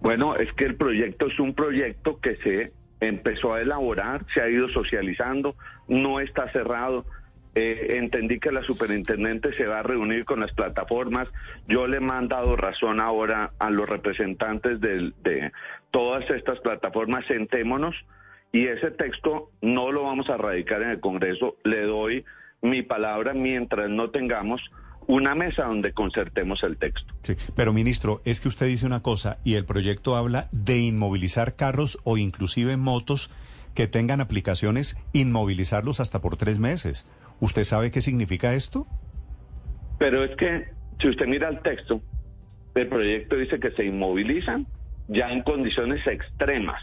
Bueno, 0.00 0.36
es 0.36 0.52
que 0.52 0.64
el 0.64 0.76
proyecto 0.76 1.26
es 1.26 1.40
un 1.40 1.54
proyecto 1.54 2.20
que 2.20 2.36
se 2.36 2.72
empezó 3.00 3.54
a 3.54 3.60
elaborar, 3.60 4.26
se 4.32 4.40
ha 4.40 4.48
ido 4.48 4.68
socializando, 4.68 5.56
no 5.88 6.20
está 6.20 6.50
cerrado. 6.52 7.06
Eh, 7.58 7.96
entendí 7.96 8.38
que 8.38 8.52
la 8.52 8.60
superintendente 8.60 9.50
se 9.56 9.64
va 9.66 9.78
a 9.78 9.82
reunir 9.82 10.26
con 10.26 10.40
las 10.40 10.52
plataformas. 10.52 11.26
Yo 11.66 11.86
le 11.86 11.96
he 11.96 12.00
mandado 12.00 12.54
razón 12.54 13.00
ahora 13.00 13.52
a 13.58 13.70
los 13.70 13.88
representantes 13.88 14.78
del- 14.80 15.14
de 15.24 15.50
todas 15.90 16.28
estas 16.28 16.60
plataformas. 16.60 17.24
Sentémonos 17.26 17.94
y 18.52 18.66
ese 18.66 18.90
texto 18.90 19.50
no 19.62 19.90
lo 19.90 20.02
vamos 20.02 20.28
a 20.28 20.36
radicar 20.36 20.82
en 20.82 20.90
el 20.90 21.00
Congreso. 21.00 21.56
Le 21.64 21.82
doy 21.86 22.26
mi 22.60 22.82
palabra 22.82 23.32
mientras 23.32 23.88
no 23.88 24.10
tengamos 24.10 24.60
una 25.06 25.34
mesa 25.34 25.64
donde 25.64 25.92
concertemos 25.92 26.62
el 26.62 26.76
texto. 26.76 27.14
Sí, 27.22 27.36
pero 27.54 27.72
ministro, 27.72 28.20
es 28.26 28.40
que 28.42 28.48
usted 28.48 28.66
dice 28.66 28.84
una 28.84 29.02
cosa 29.02 29.38
y 29.44 29.54
el 29.54 29.64
proyecto 29.64 30.14
habla 30.16 30.48
de 30.52 30.76
inmovilizar 30.78 31.56
carros 31.56 31.98
o 32.04 32.18
inclusive 32.18 32.76
motos 32.76 33.30
que 33.74 33.86
tengan 33.86 34.20
aplicaciones, 34.20 34.98
inmovilizarlos 35.12 36.00
hasta 36.00 36.20
por 36.20 36.36
tres 36.36 36.58
meses. 36.58 37.06
¿Usted 37.40 37.64
sabe 37.64 37.90
qué 37.90 38.00
significa 38.00 38.54
esto? 38.54 38.86
Pero 39.98 40.24
es 40.24 40.36
que 40.36 40.68
si 41.00 41.08
usted 41.08 41.26
mira 41.26 41.48
el 41.48 41.60
texto, 41.60 42.00
el 42.74 42.88
proyecto 42.88 43.36
dice 43.36 43.58
que 43.60 43.70
se 43.72 43.84
inmovilizan 43.84 44.66
ya 45.08 45.30
en 45.30 45.42
condiciones 45.42 46.06
extremas. 46.06 46.82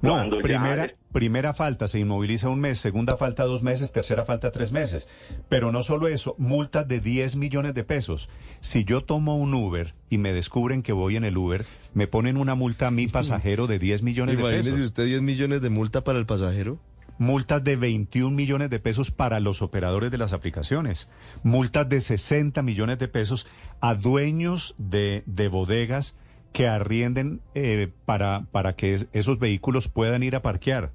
No, 0.00 0.24
ya 0.24 0.42
primera, 0.42 0.94
primera 1.12 1.52
falta 1.52 1.86
se 1.86 1.98
inmoviliza 1.98 2.48
un 2.48 2.60
mes, 2.60 2.78
segunda 2.78 3.16
falta 3.16 3.44
dos 3.44 3.62
meses, 3.62 3.92
tercera 3.92 4.24
falta 4.24 4.50
tres 4.50 4.72
meses. 4.72 5.06
Pero 5.48 5.70
no 5.70 5.82
solo 5.82 6.08
eso, 6.08 6.34
multas 6.38 6.88
de 6.88 7.00
10 7.00 7.36
millones 7.36 7.74
de 7.74 7.84
pesos. 7.84 8.30
Si 8.60 8.84
yo 8.84 9.02
tomo 9.02 9.36
un 9.36 9.52
Uber 9.52 9.94
y 10.08 10.18
me 10.18 10.32
descubren 10.32 10.82
que 10.82 10.92
voy 10.92 11.16
en 11.16 11.24
el 11.24 11.36
Uber, 11.36 11.64
me 11.92 12.06
ponen 12.06 12.36
una 12.38 12.54
multa 12.54 12.88
a 12.88 12.90
mi 12.90 13.06
pasajero 13.08 13.66
de 13.66 13.78
10 13.78 14.02
millones 14.02 14.36
de 14.36 14.42
Imagínese 14.42 14.70
pesos. 14.70 14.84
usted 14.86 15.04
10 15.06 15.22
millones 15.22 15.60
de 15.60 15.70
multa 15.70 16.02
para 16.02 16.18
el 16.18 16.26
pasajero. 16.26 16.78
Multas 17.18 17.64
de 17.64 17.76
21 17.76 18.34
millones 18.34 18.68
de 18.70 18.78
pesos 18.78 19.10
para 19.10 19.40
los 19.40 19.62
operadores 19.62 20.10
de 20.10 20.18
las 20.18 20.32
aplicaciones. 20.32 21.10
Multas 21.42 21.88
de 21.88 22.00
60 22.00 22.62
millones 22.62 22.98
de 22.98 23.08
pesos 23.08 23.48
a 23.80 23.94
dueños 23.94 24.74
de, 24.78 25.22
de 25.26 25.48
bodegas 25.48 26.18
que 26.52 26.68
arrienden 26.68 27.40
eh, 27.54 27.90
para, 28.04 28.46
para 28.52 28.74
que 28.76 28.94
es- 28.94 29.08
esos 29.12 29.38
vehículos 29.38 29.88
puedan 29.88 30.22
ir 30.22 30.36
a 30.36 30.42
parquear. 30.42 30.92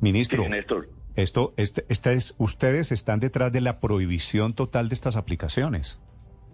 Ministro, 0.00 0.42
Sí, 0.44 0.48
Néstor. 0.48 0.88
esto, 1.16 1.54
este, 1.56 1.84
es, 1.88 2.34
ustedes 2.38 2.92
están 2.92 3.20
detrás 3.20 3.52
de 3.52 3.60
la 3.60 3.80
prohibición 3.80 4.52
total 4.54 4.88
de 4.88 4.94
estas 4.94 5.16
aplicaciones. 5.16 6.00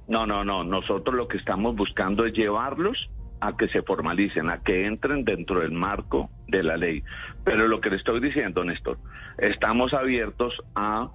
No, 0.08 0.26
no, 0.26 0.44
no. 0.44 0.64
Nosotros 0.64 1.14
lo 1.14 1.28
que 1.28 1.36
estamos 1.36 1.76
buscando 1.76 2.26
es 2.26 2.32
llevarlos 2.32 3.10
a 3.41 3.57
que 3.57 3.69
se 3.69 3.83
formalicen, 3.83 4.51
a 4.51 4.62
que 4.62 4.86
entren 4.86 5.25
dentro 5.25 5.60
del 5.60 5.73
marco 5.73 6.31
de 6.49 6.62
la 6.62 6.77
ley. 6.77 7.02
Pero 7.44 7.69
lo 7.69 7.81
que 7.81 7.91
le 7.91 7.97
estoy 7.97 8.20
diciendo, 8.20 8.65
Néstor, 8.65 8.99
estamos 9.39 9.94
abiertos 9.94 10.55
a 10.75 11.10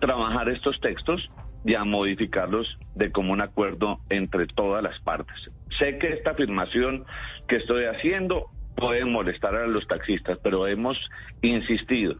trabajar 0.00 0.48
estos 0.48 0.80
textos 0.80 1.30
y 1.64 1.74
a 1.74 1.84
modificarlos 1.84 2.78
de 2.94 3.10
común 3.10 3.42
acuerdo 3.42 4.00
entre 4.10 4.46
todas 4.46 4.82
las 4.82 4.98
partes. 5.00 5.50
Sé 5.78 5.98
que 5.98 6.08
esta 6.08 6.30
afirmación 6.30 7.04
que 7.46 7.56
estoy 7.56 7.84
haciendo 7.84 8.50
puede 8.76 9.04
molestar 9.04 9.54
a 9.56 9.66
los 9.66 9.86
taxistas, 9.86 10.38
pero 10.42 10.66
hemos 10.66 10.98
insistido 11.42 12.16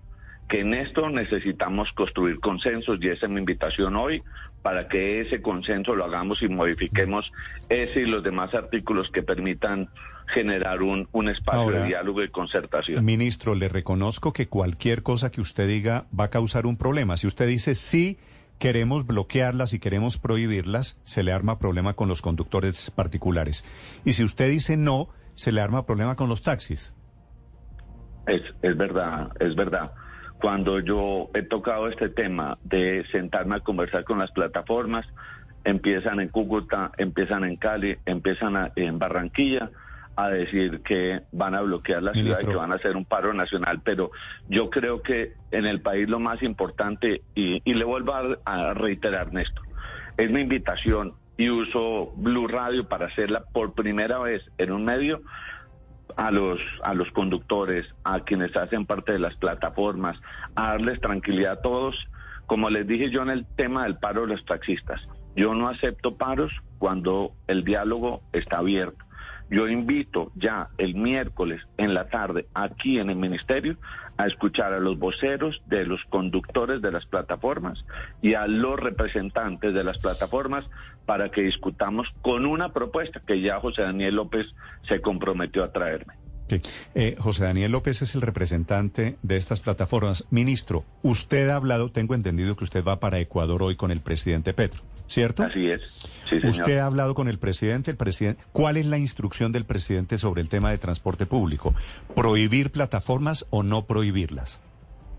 que 0.49 0.61
en 0.61 0.75
esto 0.75 1.09
necesitamos 1.11 1.93
construir 1.93 2.41
consensos 2.41 2.99
y 3.01 3.09
esa 3.09 3.27
es 3.27 3.33
mi 3.33 3.39
invitación 3.39 3.97
hoy 3.97 4.23
para 4.63 4.89
que 4.89 5.21
ese 5.21 5.41
consenso 5.41 5.95
lo 5.95 6.05
hagamos 6.05 6.43
y 6.43 6.49
modifiquemos 6.49 7.31
ese 7.69 8.01
y 8.01 8.07
los 8.07 8.23
demás 8.23 8.55
artículos 8.55 9.11
que 9.11 9.23
permitan 9.23 9.89
generar 10.27 10.83
un, 10.83 11.09
un 11.13 11.29
espacio 11.29 11.63
Ahora, 11.63 11.81
de 11.81 11.87
diálogo 11.87 12.23
y 12.23 12.29
concertación. 12.29 13.05
Ministro, 13.05 13.55
le 13.55 13.69
reconozco 13.69 14.33
que 14.33 14.49
cualquier 14.49 15.03
cosa 15.03 15.31
que 15.31 15.41
usted 15.41 15.67
diga 15.67 16.07
va 16.19 16.25
a 16.25 16.31
causar 16.31 16.67
un 16.67 16.77
problema. 16.77 17.17
Si 17.17 17.27
usted 17.27 17.47
dice 17.47 17.75
sí, 17.75 18.19
queremos 18.59 19.07
bloquearlas 19.07 19.73
y 19.73 19.79
queremos 19.79 20.19
prohibirlas, 20.19 21.01
se 21.05 21.23
le 21.23 21.33
arma 21.33 21.59
problema 21.59 21.95
con 21.95 22.09
los 22.09 22.21
conductores 22.21 22.91
particulares. 22.91 23.65
Y 24.05 24.13
si 24.15 24.25
usted 24.25 24.51
dice 24.51 24.77
no, 24.77 25.09
se 25.35 25.53
le 25.53 25.61
arma 25.61 25.87
problema 25.87 26.17
con 26.17 26.29
los 26.29 26.43
taxis. 26.43 26.95
Es, 28.27 28.43
es 28.61 28.77
verdad, 28.77 29.31
es 29.41 29.55
verdad. 29.55 29.93
Cuando 30.41 30.79
yo 30.81 31.31
he 31.35 31.43
tocado 31.43 31.89
este 31.89 32.09
tema 32.09 32.59
de 32.63 33.05
sentarme 33.11 33.57
a 33.57 33.61
conversar 33.61 34.05
con 34.05 34.19
las 34.19 34.31
plataformas, 34.31 35.07
empiezan 35.65 36.21
en 36.21 36.29
Cúcuta, 36.29 36.93
empiezan 36.97 37.45
en 37.45 37.57
Cali, 37.57 37.99
empiezan 38.07 38.57
a- 38.57 38.73
en 38.77 38.99
Barranquilla 38.99 39.71
a 40.17 40.31
decir 40.31 40.81
que 40.83 41.23
van 41.33 41.55
a 41.55 41.61
bloquear 41.61 42.03
la 42.03 42.13
ciudad 42.13 42.39
y 42.41 42.47
que 42.47 42.57
van 42.57 42.73
a 42.73 42.77
hacer 42.77 42.97
un 42.97 43.05
paro 43.05 43.33
nacional. 43.35 43.81
Pero 43.85 44.11
yo 44.49 44.71
creo 44.71 45.03
que 45.03 45.35
en 45.51 45.65
el 45.67 45.81
país 45.81 46.09
lo 46.09 46.19
más 46.21 46.43
importante, 46.43 47.23
y, 47.35 47.61
y 47.65 47.75
le 47.75 47.85
vuelvo 47.85 48.15
a, 48.15 48.39
a 48.45 48.75
reiterar, 48.75 49.33
Néstor, 49.33 49.65
es 50.17 50.31
mi 50.31 50.41
invitación 50.41 51.15
y 51.37 51.51
uso 51.51 52.13
Blue 52.17 52.49
Radio 52.49 52.89
para 52.89 53.07
hacerla 53.07 53.45
por 53.53 53.75
primera 53.75 54.19
vez 54.19 54.43
en 54.59 54.73
un 54.73 54.85
medio 54.85 55.21
a 56.17 56.31
los 56.31 56.61
a 56.83 56.95
los 56.95 57.11
conductores, 57.13 57.87
a 58.05 58.21
quienes 58.21 58.57
hacen 58.57 58.87
parte 58.87 59.13
de 59.13 59.19
las 59.19 59.37
plataformas, 59.37 60.19
a 60.55 60.71
darles 60.71 61.01
tranquilidad 61.01 61.53
a 61.53 61.63
todos. 61.63 61.97
Como 62.47 62.71
les 62.71 62.87
dije 62.87 63.11
yo 63.11 63.23
en 63.23 63.31
el 63.31 63.47
tema 63.57 63.85
del 63.85 63.99
paro 63.99 64.23
de 64.23 64.29
los 64.29 64.45
taxistas, 64.45 65.07
yo 65.37 65.55
no 65.55 65.69
acepto 65.69 66.17
paros 66.17 66.53
cuando 66.79 67.33
el 67.47 67.65
diálogo 67.65 68.23
está 68.33 68.59
abierto. 68.59 69.05
Yo 69.51 69.67
invito 69.69 70.31
ya 70.35 70.69
el 70.77 70.95
miércoles 70.95 71.63
en 71.79 71.95
la 71.95 72.09
tarde 72.09 72.47
aquí 72.55 72.99
en 72.99 73.11
el 73.11 73.17
ministerio 73.17 73.77
a 74.17 74.27
escuchar 74.27 74.73
a 74.73 74.81
los 74.81 74.99
voceros 74.99 75.63
de 75.67 75.87
los 75.87 76.05
conductores 76.11 76.83
de 76.83 76.91
las 76.91 77.07
plataformas 77.07 77.85
y 78.21 78.35
a 78.35 78.47
los 78.47 78.79
representantes 78.79 79.73
de 79.73 79.85
las 79.85 79.99
plataformas 79.99 80.65
para 81.07 81.31
que 81.31 81.43
discutamos 81.43 82.09
con 82.21 82.45
una 82.45 82.73
propuesta 82.73 83.23
que 83.27 83.41
ya 83.41 83.61
José 83.61 83.83
Daniel 83.83 84.17
López 84.17 84.47
se 84.87 85.01
comprometió 85.01 85.65
a 85.65 85.73
traerme. 85.73 86.15
Sí. 86.49 86.61
Eh, 86.95 87.17
José 87.19 87.45
Daniel 87.45 87.73
López 87.73 88.03
es 88.03 88.15
el 88.15 88.23
representante 88.23 89.17
de 89.23 89.37
estas 89.37 89.61
plataformas. 89.61 90.27
Ministro, 90.31 90.85
usted 91.03 91.49
ha 91.51 91.57
hablado, 91.57 91.91
tengo 91.91 92.15
entendido 92.15 92.57
que 92.57 92.65
usted 92.65 92.85
va 92.85 93.01
para 93.01 93.21
Ecuador 93.21 93.63
hoy 93.63 93.77
con 93.77 93.91
el 93.91 94.01
presidente 94.01 94.53
Petro. 94.53 94.83
¿cierto? 95.09 95.43
Así 95.43 95.71
es. 95.71 95.83
Sí, 96.29 96.41
señor. 96.41 96.51
Usted 96.51 96.79
ha 96.79 96.87
hablado 96.87 97.15
con 97.15 97.29
el 97.29 97.39
presidente, 97.39 97.91
el 97.91 97.97
presidente. 97.97 98.43
¿Cuál 98.53 98.77
es 98.77 98.87
la 98.87 98.99
instrucción 98.99 99.53
del 99.53 99.65
presidente 99.65 100.19
sobre 100.19 100.43
el 100.43 100.49
tema 100.49 100.71
de 100.71 100.79
transporte 100.79 101.27
público? 101.27 101.75
¿Prohibir 102.15 102.71
plataformas 102.71 103.47
o 103.51 103.63
no 103.63 103.87
prohibirlas? 103.87 104.61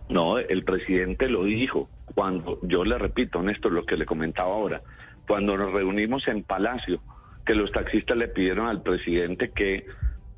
No, 0.09 0.39
el 0.39 0.63
presidente 0.63 1.29
lo 1.29 1.43
dijo 1.43 1.89
cuando, 2.15 2.59
yo 2.63 2.83
le 2.83 2.97
repito, 2.97 3.41
Néstor, 3.41 3.71
lo 3.71 3.85
que 3.85 3.95
le 3.95 4.05
comentaba 4.05 4.49
ahora, 4.49 4.81
cuando 5.27 5.55
nos 5.55 5.71
reunimos 5.71 6.27
en 6.27 6.43
Palacio, 6.43 7.01
que 7.45 7.53
los 7.53 7.71
taxistas 7.71 8.17
le 8.17 8.27
pidieron 8.27 8.67
al 8.67 8.81
presidente 8.81 9.51
que 9.51 9.85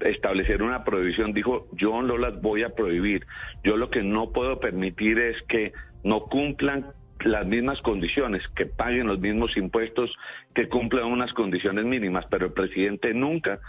estableciera 0.02 0.64
una 0.64 0.84
prohibición, 0.84 1.34
dijo, 1.34 1.68
yo 1.74 2.02
no 2.02 2.18
las 2.18 2.42
voy 2.42 2.64
a 2.64 2.76
prohibir, 2.76 3.26
yo 3.64 3.78
lo 3.78 3.90
que 3.90 4.04
no 4.04 4.32
puedo 4.32 4.60
permitir 4.60 5.20
es 5.20 5.42
que 5.44 5.74
no 6.04 6.26
cumplan 6.26 6.88
las 7.24 7.46
mismas 7.46 7.82
condiciones, 7.82 8.48
que 8.56 8.66
paguen 8.66 9.08
los 9.08 9.20
mismos 9.20 9.56
impuestos, 9.58 10.16
que 10.54 10.68
cumplan 10.70 11.06
unas 11.06 11.34
condiciones 11.34 11.86
mínimas, 11.86 12.26
pero 12.30 12.48
el 12.48 12.54
presidente 12.54 13.14
nunca 13.14 13.60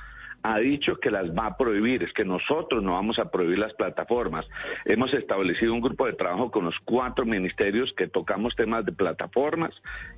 ha 0.43 0.59
dicho 0.59 0.97
que 0.97 1.11
las 1.11 1.31
va 1.31 1.47
a 1.47 1.57
prohibir, 1.57 2.03
es 2.03 2.13
que 2.13 2.25
nosotros 2.25 2.83
no 2.83 2.93
vamos 2.93 3.19
a 3.19 3.31
prohibir 3.31 3.59
las 3.59 3.75
plataformas. 3.75 4.47
Hemos 4.85 5.15
establecido 5.15 5.73
un 5.73 5.81
grupo 5.81 6.07
de 6.07 6.15
trabajo 6.15 6.51
con 6.51 6.65
los 6.65 6.75
cuatro 6.85 7.25
ministerios 7.25 7.93
que 7.93 8.09
tocamos 8.09 8.57
temas 8.57 8.85
de 8.85 8.93
plataformas 8.93 9.71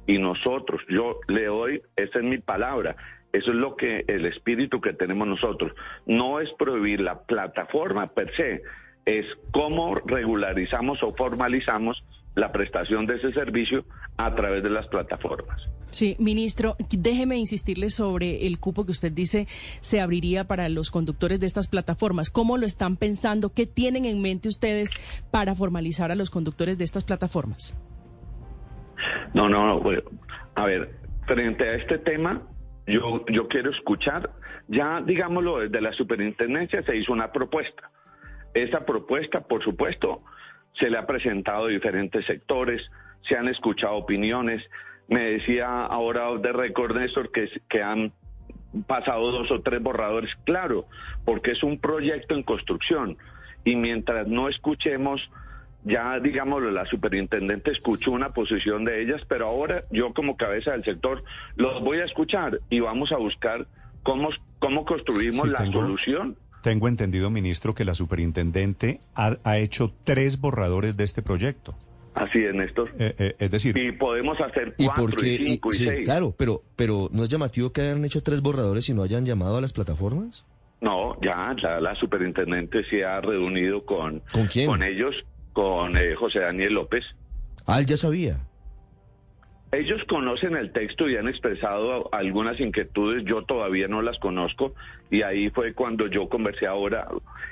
y 0.07 0.19
nosotros, 0.19 0.81
yo 0.89 1.21
le 1.29 1.45
doy, 1.45 1.83
esa 1.97 2.19
es 2.19 2.25
mi 2.25 2.39
palabra, 2.39 2.97
eso 3.33 3.51
es 3.51 3.57
lo 3.57 3.77
que 3.77 4.05
el 4.09 4.25
espíritu 4.25 4.81
que 4.81 4.95
tenemos 4.95 5.29
nosotros. 5.29 5.73
No 6.07 6.41
es 6.41 6.51
prohibir 6.55 7.01
la 7.01 7.21
plataforma 7.23 8.07
per 8.07 8.35
se, 8.35 8.63
es 9.05 9.27
cómo 9.51 9.95
regularizamos 9.95 11.03
o 11.03 11.15
formalizamos 11.15 12.03
la 12.35 12.53
prestación 12.53 13.07
de 13.07 13.17
ese 13.17 13.33
servicio 13.33 13.85
a 14.17 14.35
través 14.35 14.63
de 14.63 14.71
las 14.71 14.87
plataformas. 14.89 15.69
Sí, 15.91 16.17
ministro, 16.19 16.77
déjeme 16.91 17.37
insistirle 17.37 17.91
sobre 17.91 18.47
el 18.47 18.59
cupo 18.59 18.85
que 18.85 18.91
usted 18.91 19.13
dice 19.13 19.47
se 19.81 20.01
abriría 20.01 20.45
para 20.45 20.69
los 20.69 20.91
conductores 20.91 21.39
de 21.39 21.47
estas 21.47 21.69
plataformas. 21.69 22.31
¿Cómo 22.31 22.59
lo 22.59 22.67
están 22.67 22.97
pensando? 22.97 23.53
¿Qué 23.53 23.67
tienen 23.67 24.05
en 24.05 24.21
mente 24.21 24.49
ustedes 24.49 24.91
para 25.31 25.55
formalizar 25.55 26.11
a 26.11 26.17
los 26.17 26.31
conductores 26.31 26.79
de 26.79 26.85
estas 26.85 27.05
plataformas? 27.05 27.77
No, 29.35 29.49
no, 29.49 29.67
no. 29.67 29.81
bueno, 29.81 30.03
a 30.55 30.65
ver, 30.65 30.97
frente 31.27 31.69
a 31.69 31.75
este 31.75 31.99
tema, 31.99 32.43
yo, 32.87 33.25
yo 33.27 33.49
quiero 33.49 33.71
escuchar, 33.71 34.31
ya 34.69 35.01
digámoslo, 35.01 35.61
desde 35.61 35.81
la 35.81 35.93
superintendencia 35.93 36.83
se 36.83 36.97
hizo 36.97 37.13
una 37.13 37.31
propuesta. 37.33 37.91
Esa 38.53 38.85
propuesta, 38.85 39.43
por 39.43 39.63
supuesto, 39.63 40.23
se 40.75 40.91
le 40.91 40.99
ha 40.99 41.07
presentado 41.07 41.67
a 41.67 41.69
diferentes 41.69 42.25
sectores, 42.27 42.83
se 43.23 43.37
han 43.37 43.49
escuchado 43.49 43.95
opiniones. 43.95 44.63
Me 45.09 45.21
decía 45.33 45.85
ahora 45.87 46.31
de 46.39 46.53
récord, 46.53 46.97
Néstor, 46.97 47.31
que, 47.31 47.49
que 47.69 47.83
han 47.83 48.13
pasado 48.87 49.31
dos 49.31 49.51
o 49.51 49.61
tres 49.61 49.83
borradores, 49.83 50.35
claro, 50.45 50.87
porque 51.25 51.53
es 51.53 51.63
un 51.63 51.79
proyecto 51.79 52.35
en 52.35 52.43
construcción. 52.43 53.17
Y 53.65 53.77
mientras 53.77 54.27
no 54.27 54.49
escuchemos, 54.49 55.31
ya 55.85 56.19
digámoslo, 56.19 56.71
la 56.71 56.85
superintendente 56.87 57.71
escuchó 57.71 58.11
una 58.11 58.31
posición 58.31 58.85
de 58.85 59.03
ellas, 59.03 59.23
pero 59.29 59.47
ahora 59.47 59.85
yo 59.91 60.13
como 60.13 60.37
cabeza 60.37 60.73
del 60.73 60.85
sector 60.85 61.23
los 61.57 61.83
voy 61.83 61.99
a 61.99 62.05
escuchar 62.05 62.59
y 62.69 62.81
vamos 62.81 63.13
a 63.13 63.17
buscar 63.17 63.67
cómo, 64.03 64.31
cómo 64.59 64.85
construimos 64.85 65.43
Sí, 65.47 65.51
la 65.51 65.59
tengo- 65.59 65.81
solución. 65.83 66.37
Tengo 66.65 66.89
entendido, 66.89 67.29
ministro, 67.29 67.75
que 67.75 67.85
la 67.85 67.95
superintendente 67.95 68.99
ha, 69.15 69.37
ha 69.45 69.59
hecho 69.59 69.93
tres 70.03 70.41
borradores 70.41 70.97
de 70.97 71.05
este 71.05 71.21
proyecto. 71.21 71.75
Así 72.15 72.39
es, 72.43 72.55
Néstor. 72.55 72.91
Eh, 72.99 73.15
eh, 73.19 73.37
es 73.39 73.51
decir, 73.51 73.77
Y 73.77 73.93
podemos 73.93 74.41
hacer 74.41 74.75
¿Y 74.79 74.87
cuatro, 74.87 75.27
y 75.27 75.37
cinco, 75.37 75.75
y, 75.75 75.77
sí, 75.77 75.85
seis. 75.85 76.07
claro, 76.07 76.33
pero, 76.35 76.63
pero 76.75 77.11
¿no 77.13 77.23
es 77.23 77.29
llamativo 77.29 77.71
que 77.71 77.83
hayan 77.83 78.03
hecho 78.07 78.23
tres 78.23 78.41
borradores 78.41 78.89
y 78.89 78.95
no 78.95 79.03
hayan 79.03 79.27
llamado 79.27 79.59
a 79.59 79.61
las 79.61 79.75
plataformas? 79.75 80.47
No, 80.81 81.21
ya, 81.21 81.55
ya 81.63 81.81
la 81.81 81.95
superintendente 81.97 82.83
se 82.85 83.05
ha 83.05 83.21
reunido 83.21 83.85
con, 83.85 84.23
¿Con 84.33 84.47
quién? 84.47 84.67
con 84.67 84.83
ellos, 84.83 85.15
con 85.53 85.99
eh, 85.99 86.15
José 86.15 86.39
Daniel 86.39 86.73
López. 86.73 87.05
Ah, 87.67 87.79
él 87.79 87.85
ya 87.85 87.99
sabía. 87.99 88.39
Ellos 89.75 90.05
conocen 90.05 90.55
el 90.55 90.71
texto 90.71 91.09
y 91.09 91.17
han 91.17 91.27
expresado 91.27 92.09
algunas 92.13 92.61
inquietudes, 92.61 93.25
yo 93.25 93.43
todavía 93.43 93.89
no 93.89 94.03
las 94.03 94.19
conozco 94.21 94.73
y 95.11 95.23
ahí 95.23 95.51
fue 95.51 95.75
cuando 95.75 96.07
yo 96.07 96.29
conversé 96.29 96.69
ahora. 96.69 97.09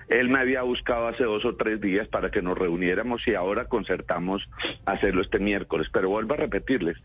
Él 0.09 0.29
me 0.29 0.39
había 0.39 0.63
buscado 0.63 1.09
hace 1.09 1.25
dos 1.25 1.45
o 1.45 1.57
tres 1.57 1.81
días 1.81 2.07
para 2.07 2.31
que 2.31 2.41
nos 2.41 2.57
reuniéramos 2.57 3.27
y 3.27 3.35
ahora 3.35 3.65
concertamos 3.65 4.49
hacerlo 4.87 5.21
este 5.23 5.41
miércoles. 5.41 5.89
Pero 5.93 6.11
vuelvo 6.11 6.35
a 6.35 6.37
repetirles, 6.37 6.97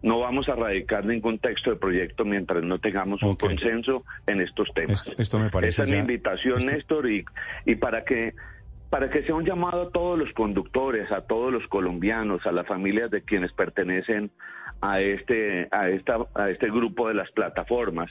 no 0.00 0.20
vamos 0.20 0.48
a 0.48 0.54
radicar 0.54 1.04
ningún 1.04 1.38
texto 1.38 1.68
de 1.68 1.76
proyecto 1.76 2.24
mientras 2.24 2.62
no 2.62 2.78
tengamos 2.78 3.22
un 3.22 3.36
consenso 3.36 4.04
en 4.26 4.40
estos 4.40 4.72
temas. 4.74 5.06
esto, 5.06 5.20
esto 5.20 5.38
me 5.38 5.50
parece 5.50 5.82
Esa 5.82 5.84
es 5.84 5.90
mi 5.90 5.98
invitación, 5.98 6.64
Néstor, 6.64 7.10
y, 7.10 7.26
y 7.66 7.74
para 7.74 8.04
que 8.04 8.32
para 8.88 9.08
que 9.08 9.22
sea 9.22 9.34
un 9.34 9.46
llamado 9.46 9.84
a 9.84 9.90
todos 9.90 10.18
los 10.18 10.30
conductores, 10.34 11.10
a 11.12 11.22
todos 11.22 11.50
los 11.50 11.66
colombianos, 11.68 12.46
a 12.46 12.52
las 12.52 12.66
familias 12.66 13.10
de 13.10 13.22
quienes 13.22 13.50
pertenecen 13.54 14.30
a 14.82 15.00
este 15.00 15.68
a 15.70 15.88
esta 15.88 16.18
a 16.34 16.50
este 16.50 16.70
grupo 16.70 17.08
de 17.08 17.14
las 17.14 17.30
plataformas 17.30 18.10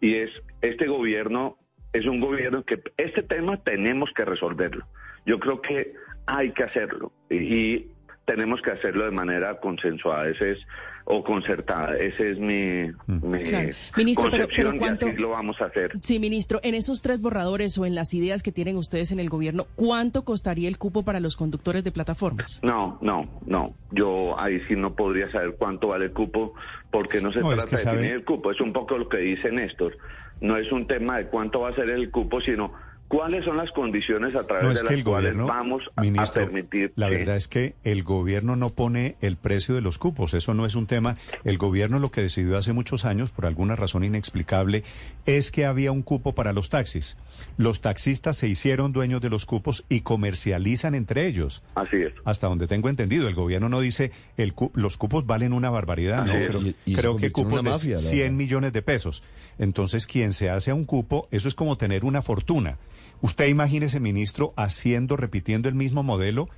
y 0.00 0.14
es 0.14 0.30
este 0.62 0.86
gobierno 0.86 1.58
es 1.92 2.06
un 2.06 2.20
gobierno 2.20 2.64
que 2.64 2.82
este 2.96 3.22
tema 3.22 3.58
tenemos 3.58 4.10
que 4.14 4.24
resolverlo. 4.24 4.86
Yo 5.26 5.38
creo 5.38 5.60
que 5.60 5.94
hay 6.26 6.52
que 6.52 6.64
hacerlo 6.64 7.12
y, 7.30 7.86
tenemos 8.34 8.60
que 8.62 8.70
hacerlo 8.70 9.04
de 9.04 9.10
manera 9.10 9.58
consensuada, 9.60 10.28
ese 10.28 10.52
es 10.52 10.58
o 11.04 11.24
concertada, 11.24 11.96
ese 11.96 12.30
es 12.30 12.38
mi, 12.38 12.84
mi 13.08 13.38
Claro. 13.42 13.70
Ministro, 13.96 14.30
pero- 14.30 14.44
concepción 14.44 14.66
pero 14.68 14.78
¿cuánto- 14.78 15.06
y 15.06 15.10
así 15.10 15.18
lo 15.20 15.30
vamos 15.30 15.60
a 15.60 15.64
hacer. 15.64 15.90
Sí, 16.00 16.20
ministro, 16.20 16.60
en 16.62 16.74
esos 16.76 17.02
tres 17.02 17.20
borradores 17.20 17.76
o 17.78 17.86
en 17.86 17.96
las 17.96 18.14
ideas 18.14 18.42
que 18.44 18.52
tienen 18.52 18.76
ustedes 18.76 19.10
en 19.10 19.18
el 19.18 19.28
gobierno, 19.28 19.66
¿cuánto 19.74 20.24
costaría 20.24 20.68
el 20.68 20.78
cupo 20.78 21.02
para 21.04 21.18
los 21.18 21.34
conductores 21.36 21.82
de 21.82 21.90
plataformas? 21.90 22.60
No, 22.62 22.98
no, 23.02 23.28
no. 23.46 23.74
Yo 23.90 24.40
ahí 24.40 24.60
sí 24.68 24.76
no 24.76 24.94
podría 24.94 25.28
saber 25.32 25.56
cuánto 25.58 25.88
vale 25.88 26.04
el 26.06 26.12
cupo 26.12 26.54
porque 26.92 27.20
no 27.20 27.32
se 27.32 27.40
No, 27.40 27.50
es 27.52 27.56
trata 27.58 27.70
que 27.70 27.76
de 27.76 27.82
sabe- 27.82 27.96
definir 27.98 28.16
el 28.18 28.24
cupo. 28.24 28.52
Es 28.52 28.60
un 28.60 28.72
poco 28.72 28.96
lo 28.96 29.08
que 29.08 29.18
dice 29.18 29.50
Néstor. 29.50 29.96
No 30.40 30.56
es 30.56 30.70
un 30.70 30.86
tema 30.86 31.18
de 31.18 31.26
cuánto 31.26 31.60
va 31.60 31.70
a 31.70 31.74
ser 31.74 31.90
el 31.90 32.10
cupo, 32.12 32.40
sino 32.40 32.72
cuáles 33.12 33.44
son 33.44 33.58
las 33.58 33.70
condiciones 33.72 34.34
a 34.34 34.46
través 34.46 34.64
no 34.64 34.72
es 34.72 34.80
de 34.80 34.88
que 34.88 34.92
las 34.94 34.98
el 35.00 35.04
cuales 35.04 35.32
gobierno, 35.34 35.46
vamos 35.46 35.82
a- 35.96 36.32
permitir. 36.32 36.94
la 36.96 37.10
que- 37.10 37.16
verdad 37.18 37.36
es 37.36 37.46
que 37.46 37.74
el 37.84 38.04
gobierno 38.04 38.56
no 38.56 38.70
pone 38.70 39.16
el 39.20 39.36
precio 39.36 39.74
de 39.74 39.82
los 39.82 39.98
cupos, 39.98 40.32
eso 40.32 40.54
no 40.54 40.64
es 40.64 40.76
un 40.76 40.86
tema. 40.86 41.18
El 41.44 41.58
gobierno 41.58 41.98
lo 41.98 42.10
que 42.10 42.22
decidió 42.22 42.56
hace 42.56 42.72
muchos 42.72 43.04
años, 43.04 43.30
por 43.30 43.44
alguna 43.44 43.76
razón 43.76 44.02
inexplicable, 44.02 44.82
es 45.26 45.50
que 45.50 45.66
había 45.66 45.92
un 45.92 46.00
cupo 46.00 46.34
para 46.34 46.54
los 46.54 46.70
taxis. 46.70 47.18
Los 47.58 47.82
taxistas 47.82 48.38
se 48.38 48.48
hicieron 48.48 48.92
dueños 48.94 49.20
de 49.20 49.28
los 49.28 49.44
cupos 49.44 49.84
y 49.90 50.00
comercializan 50.00 50.94
entre 50.94 51.26
ellos. 51.26 51.62
Así 51.74 51.96
es. 51.96 52.14
Hasta 52.24 52.46
donde 52.46 52.66
tengo 52.66 52.88
entendido, 52.88 53.28
el 53.28 53.34
gobierno 53.34 53.68
no 53.68 53.80
dice 53.80 54.10
el 54.38 54.54
cu- 54.54 54.70
los 54.74 54.96
cupos 54.96 55.26
valen 55.26 55.52
una 55.52 55.68
barbaridad, 55.68 56.24
no, 56.24 56.32
Así 56.32 56.42
es. 56.44 56.48
creo, 56.48 56.62
Y- 56.62 56.76
y 56.86 56.94
se 56.94 56.98
creo 57.00 57.16
que 57.18 57.30
cupos 57.30 57.62
de 57.62 57.70
mafia, 57.70 57.96
la 57.96 58.00
100 58.00 58.18
verdad. 58.22 58.36
millones 58.38 58.72
de 58.72 58.80
pesos. 58.80 59.22
Entonces, 59.58 60.06
quien 60.06 60.32
se 60.32 60.48
hace 60.48 60.70
a 60.70 60.74
un 60.74 60.86
cupo, 60.86 61.28
eso 61.30 61.46
es 61.46 61.54
como 61.54 61.76
tener 61.76 62.06
una 62.06 62.22
fortuna. 62.22 62.78
Usted 63.22 63.46
imagínese, 63.46 63.98
ministro, 64.00 64.52
haciendo, 64.56 65.16
repitiendo 65.16 65.68
el 65.70 65.74
mismo 65.74 66.02
modelo 66.02 66.48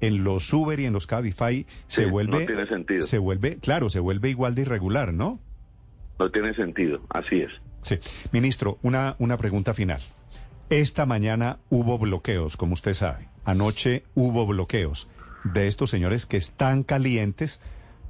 en 0.00 0.22
los 0.22 0.52
Uber 0.52 0.78
y 0.78 0.84
en 0.86 0.92
los 0.92 1.06
Cabify, 1.06 1.66
se 1.88 2.04
Sí, 2.04 2.08
vuelve, 2.10 2.40
no 2.40 2.46
tiene 2.46 2.66
sentido. 2.66 3.02
se 3.02 3.18
vuelve, 3.18 3.56
claro, 3.56 3.90
se 3.90 3.98
vuelve 4.00 4.30
igual 4.30 4.54
de 4.54 4.62
irregular, 4.62 5.12
¿no? 5.12 5.40
No 6.18 6.30
tiene 6.30 6.54
sentido. 6.54 7.00
Así 7.10 7.40
es. 7.40 7.50
Sí. 7.82 7.98
Ministro, 8.32 8.78
una, 8.82 9.16
una 9.18 9.36
pregunta 9.36 9.74
final. 9.74 10.00
Esta 10.68 11.04
mañana 11.06 11.58
hubo 11.70 11.98
bloqueos, 11.98 12.56
como 12.56 12.74
usted 12.74 12.94
sabe. 12.94 13.28
Anoche 13.44 14.04
hubo 14.14 14.46
bloqueos 14.46 15.08
de 15.44 15.66
estos 15.66 15.90
señores 15.90 16.26
que 16.26 16.36
están 16.36 16.82
calientes, 16.84 17.60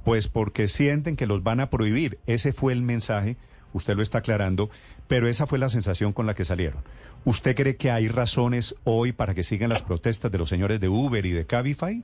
pues 0.03 0.27
porque 0.27 0.67
sienten 0.67 1.15
que 1.15 1.25
los 1.27 1.43
van 1.43 1.59
a 1.61 1.69
prohibir. 1.69 2.19
Ese 2.27 2.51
fue 2.53 2.73
el 2.73 2.81
mensaje, 2.83 3.37
usted 3.73 3.95
lo 3.95 4.01
está 4.03 4.19
aclarando, 4.19 4.69
pero 5.07 5.27
esa 5.27 5.47
fue 5.47 5.57
la 5.59 5.69
sensación 5.69 6.11
con 6.13 6.25
la 6.25 6.35
que 6.35 6.43
salieron. 6.45 6.83
¿Usted 7.23 7.55
cree 7.55 7.75
que 7.75 7.91
hay 7.91 8.07
razones 8.07 8.75
hoy 8.83 9.11
para 9.11 9.35
que 9.35 9.43
sigan 9.43 9.69
las 9.69 9.83
protestas 9.83 10.31
de 10.31 10.39
los 10.39 10.49
señores 10.49 10.79
de 10.79 10.89
Uber 10.89 11.23
y 11.25 11.31
de 11.31 11.45
Cabify? 11.45 12.03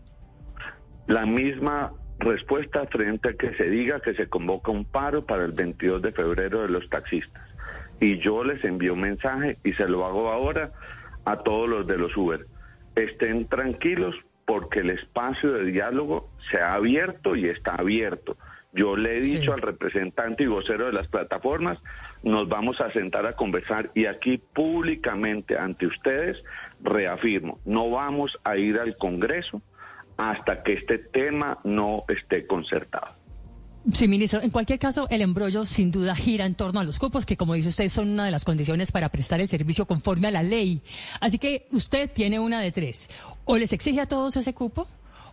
La 1.07 1.25
misma 1.25 1.91
respuesta 2.19 2.85
frente 2.85 3.29
a 3.29 3.33
que 3.33 3.55
se 3.55 3.69
diga 3.69 3.99
que 3.99 4.13
se 4.13 4.27
convoca 4.27 4.71
un 4.71 4.85
paro 4.85 5.25
para 5.25 5.45
el 5.45 5.53
22 5.53 6.01
de 6.01 6.11
febrero 6.11 6.61
de 6.61 6.69
los 6.69 6.89
taxistas. 6.89 7.43
Y 7.99 8.19
yo 8.19 8.43
les 8.43 8.63
envío 8.63 8.93
un 8.93 9.01
mensaje 9.01 9.57
y 9.63 9.73
se 9.73 9.87
lo 9.87 10.05
hago 10.05 10.29
ahora 10.29 10.71
a 11.25 11.37
todos 11.37 11.67
los 11.67 11.87
de 11.87 11.97
los 11.97 12.15
Uber. 12.15 12.45
Estén 12.95 13.47
tranquilos 13.47 14.15
porque 14.45 14.79
el 14.79 14.91
espacio 14.91 15.51
de 15.51 15.65
diálogo 15.65 16.29
se 16.51 16.59
ha 16.59 16.73
abierto 16.73 17.35
y 17.35 17.47
está 17.47 17.75
abierto. 17.75 18.37
Yo 18.71 18.95
le 18.95 19.17
he 19.17 19.21
dicho 19.21 19.53
al 19.53 19.61
representante 19.61 20.43
y 20.43 20.47
vocero 20.47 20.85
de 20.85 20.93
las 20.93 21.07
plataformas, 21.07 21.79
nos 22.27 22.47
vamos 22.49 22.81
a 22.81 22.91
sentar 22.91 23.25
a 23.25 23.33
conversar 23.33 23.89
y 23.95 24.05
aquí 24.05 24.37
públicamente 24.37 25.57
ante 25.57 25.87
ustedes 25.87 26.43
reafirmo, 26.81 27.59
no 27.65 27.89
vamos 27.89 28.37
a 28.43 28.57
ir 28.57 28.79
al 28.79 28.97
Congreso 28.97 29.61
hasta 30.17 30.63
que 30.63 30.73
este 30.73 30.97
tema 30.97 31.59
no 31.63 32.03
esté 32.07 32.45
concertado. 32.45 33.17
Sí, 33.93 34.07
ministro. 34.09 34.41
En 34.41 34.49
cualquier 34.49 34.79
caso, 34.79 35.07
el 35.09 35.21
embrollo 35.21 35.63
sin 35.63 35.91
duda 35.91 36.13
gira 36.13 36.45
en 36.45 36.55
torno 36.55 36.81
a 36.81 36.83
los 36.83 36.99
cupos, 36.99 37.25
que 37.25 37.37
como 37.37 37.53
dice 37.53 37.69
usted, 37.69 37.87
son 37.87 38.09
una 38.09 38.25
de 38.25 38.31
las 38.31 38.43
condiciones 38.43 38.91
para 38.91 39.07
prestar 39.09 39.39
el 39.39 39.47
servicio 39.47 39.85
conforme 39.85 40.27
a 40.27 40.31
la 40.31 40.43
ley. 40.43 40.81
Así 41.21 41.39
que 41.39 41.67
usted 41.71 42.11
tiene 42.11 42.39
una 42.39 42.59
de 42.59 42.73
tres. 42.73 43.09
O 43.45 43.57
les 43.57 43.71
exige 43.71 44.01
a 44.01 44.05
todos 44.05 44.35
ese 44.35 44.53
cupo, 44.53 44.87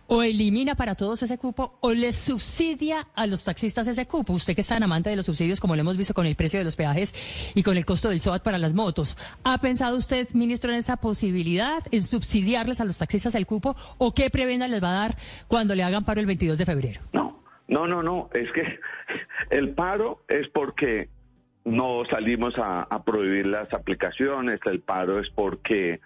o 0.07 0.23
elimina 0.23 0.75
para 0.75 0.95
todos 0.95 1.23
ese 1.23 1.37
cupo, 1.37 1.77
o 1.81 1.93
les 1.93 2.15
subsidia 2.15 3.07
a 3.15 3.27
los 3.27 3.43
taxistas 3.43 3.87
ese 3.87 4.05
cupo. 4.05 4.33
Usted 4.33 4.55
que 4.55 4.61
es 4.61 4.67
tan 4.67 4.83
amante 4.83 5.09
de 5.09 5.15
los 5.15 5.25
subsidios, 5.25 5.59
como 5.59 5.75
lo 5.75 5.81
hemos 5.81 5.97
visto 5.97 6.13
con 6.13 6.25
el 6.25 6.35
precio 6.35 6.59
de 6.59 6.65
los 6.65 6.75
peajes 6.75 7.51
y 7.55 7.63
con 7.63 7.77
el 7.77 7.85
costo 7.85 8.09
del 8.09 8.19
SOAT 8.19 8.43
para 8.43 8.57
las 8.57 8.73
motos. 8.73 9.17
¿Ha 9.43 9.57
pensado 9.57 9.97
usted, 9.97 10.27
ministro, 10.33 10.71
en 10.71 10.77
esa 10.77 10.97
posibilidad, 10.97 11.81
en 11.91 12.03
subsidiarles 12.03 12.81
a 12.81 12.85
los 12.85 12.97
taxistas 12.97 13.35
el 13.35 13.45
cupo, 13.45 13.75
o 13.97 14.13
qué 14.13 14.29
prebenda 14.29 14.67
les 14.67 14.83
va 14.83 14.89
a 14.89 14.99
dar 14.99 15.17
cuando 15.47 15.75
le 15.75 15.83
hagan 15.83 16.05
paro 16.05 16.19
el 16.19 16.27
22 16.27 16.57
de 16.57 16.65
febrero? 16.65 17.01
No, 17.13 17.43
no, 17.67 17.87
no, 17.87 18.03
no. 18.03 18.29
Es 18.33 18.51
que 18.51 18.79
el 19.49 19.73
paro 19.73 20.23
es 20.27 20.47
porque 20.49 21.09
no 21.63 22.03
salimos 22.05 22.57
a, 22.59 22.83
a 22.83 23.03
prohibir 23.03 23.47
las 23.47 23.73
aplicaciones, 23.73 24.59
el 24.65 24.81
paro 24.81 25.19
es 25.19 25.29
porque 25.31 25.99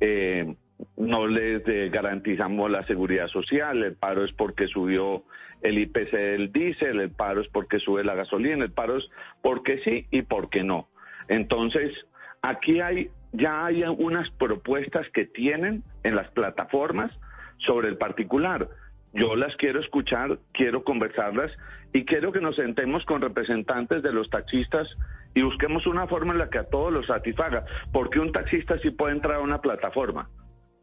eh, 0.00 0.56
no 0.96 1.26
les 1.26 1.66
eh, 1.66 1.88
garantizamos 1.90 2.70
la 2.70 2.86
seguridad 2.86 3.28
social, 3.28 3.82
el 3.82 3.94
paro 3.94 4.24
es 4.24 4.32
porque 4.32 4.66
subió 4.66 5.24
el 5.62 5.78
IPC 5.78 6.10
del 6.12 6.52
diésel, 6.52 7.00
el 7.00 7.10
paro 7.10 7.40
es 7.40 7.48
porque 7.48 7.78
sube 7.78 8.04
la 8.04 8.14
gasolina, 8.14 8.64
el 8.64 8.72
paro 8.72 8.98
es 8.98 9.08
porque 9.42 9.78
sí 9.82 10.06
y 10.10 10.22
porque 10.22 10.62
no. 10.62 10.88
Entonces, 11.28 12.06
aquí 12.42 12.80
hay 12.80 13.10
ya 13.32 13.66
hay 13.66 13.82
unas 13.82 14.30
propuestas 14.30 15.06
que 15.10 15.26
tienen 15.26 15.82
en 16.04 16.14
las 16.14 16.28
plataformas 16.30 17.12
sobre 17.58 17.88
el 17.88 17.98
particular. 17.98 18.70
Yo 19.12 19.36
las 19.36 19.56
quiero 19.56 19.80
escuchar, 19.80 20.38
quiero 20.52 20.84
conversarlas 20.84 21.52
y 21.92 22.04
quiero 22.04 22.32
que 22.32 22.40
nos 22.40 22.56
sentemos 22.56 23.04
con 23.04 23.20
representantes 23.20 24.02
de 24.02 24.12
los 24.12 24.30
taxistas 24.30 24.88
y 25.34 25.42
busquemos 25.42 25.86
una 25.86 26.06
forma 26.06 26.32
en 26.32 26.38
la 26.38 26.48
que 26.48 26.58
a 26.58 26.64
todos 26.64 26.92
los 26.92 27.06
satisfaga. 27.06 27.64
Porque 27.92 28.20
un 28.20 28.32
taxista 28.32 28.78
sí 28.78 28.90
puede 28.90 29.14
entrar 29.14 29.36
a 29.36 29.40
una 29.40 29.60
plataforma. 29.60 30.30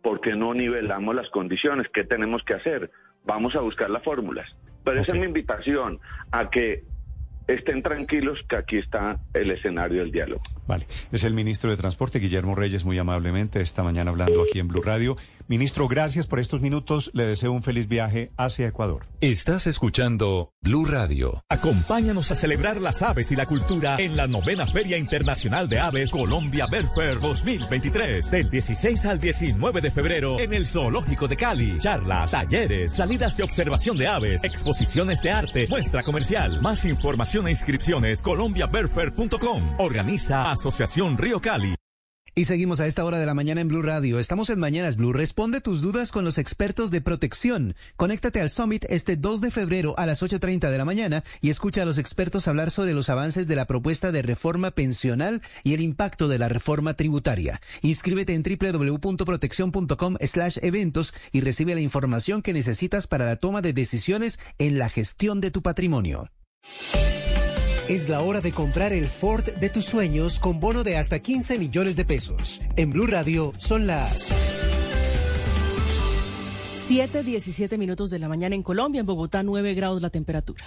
¿Por 0.04 0.22
qué 0.22 0.36
no 0.36 0.54
nivelamos 0.54 1.16
las 1.16 1.30
condiciones? 1.30 1.88
¿Qué 1.92 2.04
tenemos 2.04 2.44
que 2.44 2.54
hacer? 2.54 2.92
Vamos 3.26 3.56
a 3.56 3.62
buscar 3.62 3.90
las 3.90 4.04
fórmulas. 4.04 4.56
Pero 4.84 5.02
esa 5.02 5.14
es 5.14 5.20
mi 5.20 5.26
invitación 5.26 6.00
a 6.32 6.50
que 6.50 6.84
estén 7.48 7.82
tranquilos 7.82 8.40
que 8.48 8.56
aquí 8.56 8.78
está 8.78 9.20
el 9.34 9.52
escenario 9.52 10.02
del 10.02 10.12
diálogo. 10.12 10.42
Vale, 10.68 10.88
es 11.12 11.24
el 11.24 11.34
ministro 11.34 11.70
de 11.70 11.78
Transporte, 11.78 12.20
Guillermo 12.20 12.56
Reyes, 12.56 12.86
muy 12.86 12.98
amablemente, 12.98 13.62
esta 13.62 13.84
mañana 13.84 14.12
hablando 14.12 14.44
aquí 14.44 14.60
en 14.60 14.68
Blue 14.68 14.82
Radio. 14.82 15.18
Ministro, 15.48 15.88
gracias 15.88 16.28
por 16.28 16.40
estos 16.40 16.62
minutos. 16.62 17.12
Le 17.14 17.26
deseo 17.26 17.52
un 17.52 17.64
feliz 17.64 17.88
viaje 17.88 18.32
hacia 18.38 18.68
Ecuador. 18.68 19.08
Estás 19.22 19.68
escuchando 19.68 20.52
Blue 20.62 20.86
Radio. 20.86 21.44
Acompáñanos 21.50 22.32
a 22.32 22.36
celebrar 22.36 22.80
las 22.80 23.02
aves 23.02 23.32
y 23.32 23.36
la 23.36 23.46
cultura 23.46 23.98
en 24.00 24.16
la 24.16 24.28
novena 24.28 24.66
Feria 24.68 24.98
Internacional 24.98 25.68
de 25.68 25.80
Aves 25.80 26.12
Colombia 26.12 26.68
Fair 26.68 27.20
2023. 27.20 28.32
Del 28.32 28.50
16 28.50 29.06
al 29.06 29.20
19 29.20 29.82
de 29.82 29.92
febrero 29.92 30.40
en 30.40 30.54
el 30.54 30.66
Zoológico 30.66 31.28
de 31.28 31.36
Cali. 31.36 31.78
Charlas, 31.78 32.32
talleres, 32.32 32.94
salidas 32.94 33.36
de 33.36 33.44
observación 33.44 33.98
de 33.98 34.08
aves, 34.08 34.44
exposiciones 34.44 35.22
de 35.22 35.32
arte, 35.32 35.68
muestra 35.68 36.04
comercial. 36.04 36.62
Más 36.62 36.86
información 36.86 37.48
e 37.48 37.52
inscripciones 37.52 38.22
colombiaberfair.com. 38.22 39.80
Organiza 39.80 40.52
Asociación 40.52 41.18
Río 41.18 41.42
Cali. 41.42 41.76
Y 42.36 42.46
seguimos 42.46 42.80
a 42.80 42.88
esta 42.88 43.06
hora 43.06 43.20
de 43.20 43.28
la 43.28 43.36
mañana 43.36 43.62
en 43.62 43.68
Blue 43.68 43.84
Radio. 43.84 44.18
Estamos 44.18 44.50
en 44.50 44.58
Mañanas 44.58 44.96
Blue. 44.96 45.14
Responde 45.14 45.62
tus 45.62 45.84
dudas 45.84 46.12
con 46.12 46.26
los 46.26 46.40
expertos 46.40 46.90
de 46.90 47.00
protección. 47.00 47.76
Conéctate 47.96 48.42
al 48.42 48.50
Summit 48.50 48.86
este 48.90 49.18
2 49.18 49.40
de 49.40 49.52
febrero 49.52 49.94
a 50.00 50.08
las 50.08 50.24
8.30 50.24 50.72
de 50.72 50.78
la 50.80 50.84
mañana 50.84 51.24
y 51.42 51.52
escucha 51.52 51.84
a 51.84 51.86
los 51.86 52.00
expertos 52.00 52.48
hablar 52.48 52.72
sobre 52.72 52.96
los 52.96 53.10
avances 53.10 53.48
de 53.48 53.56
la 53.56 53.68
propuesta 53.68 54.12
de 54.12 54.24
reforma 54.24 54.72
pensional 54.72 55.44
y 55.64 55.76
el 55.76 55.82
impacto 55.82 56.28
de 56.28 56.40
la 56.40 56.50
reforma 56.50 56.96
tributaria. 56.96 57.62
Inscríbete 57.84 58.34
en 58.34 58.42
www.protección.com 58.42 60.18
slash 60.20 60.58
eventos 60.64 61.14
y 61.32 61.42
recibe 61.42 61.76
la 61.76 61.82
información 61.82 62.42
que 62.42 62.54
necesitas 62.54 63.06
para 63.06 63.28
la 63.28 63.36
toma 63.36 63.62
de 63.62 63.74
decisiones 63.74 64.40
en 64.58 64.80
la 64.80 64.90
gestión 64.90 65.40
de 65.40 65.52
tu 65.52 65.62
patrimonio. 65.62 66.32
Es 67.90 68.08
la 68.08 68.22
hora 68.22 68.40
de 68.40 68.54
comprar 68.54 68.94
el 68.94 69.10
Ford 69.10 69.44
de 69.60 69.70
tus 69.70 69.84
sueños 69.84 70.40
con 70.40 70.62
bono 70.62 70.86
de 70.86 70.96
hasta 70.96 71.20
15 71.20 71.60
millones 71.60 71.98
de 71.98 72.06
pesos. 72.06 72.62
En 72.78 72.92
Blue 72.92 73.08
Radio 73.08 73.52
son 73.58 73.88
las 73.88 74.34
7, 76.88 77.24
17 77.24 77.78
minutos 77.78 78.10
de 78.10 78.20
la 78.20 78.30
mañana 78.30 78.56
en 78.56 78.64
Colombia, 78.64 79.02
en 79.02 79.06
Bogotá 79.06 79.44
9 79.44 79.74
grados 79.74 80.02
la 80.02 80.10
temperatura. 80.10 80.64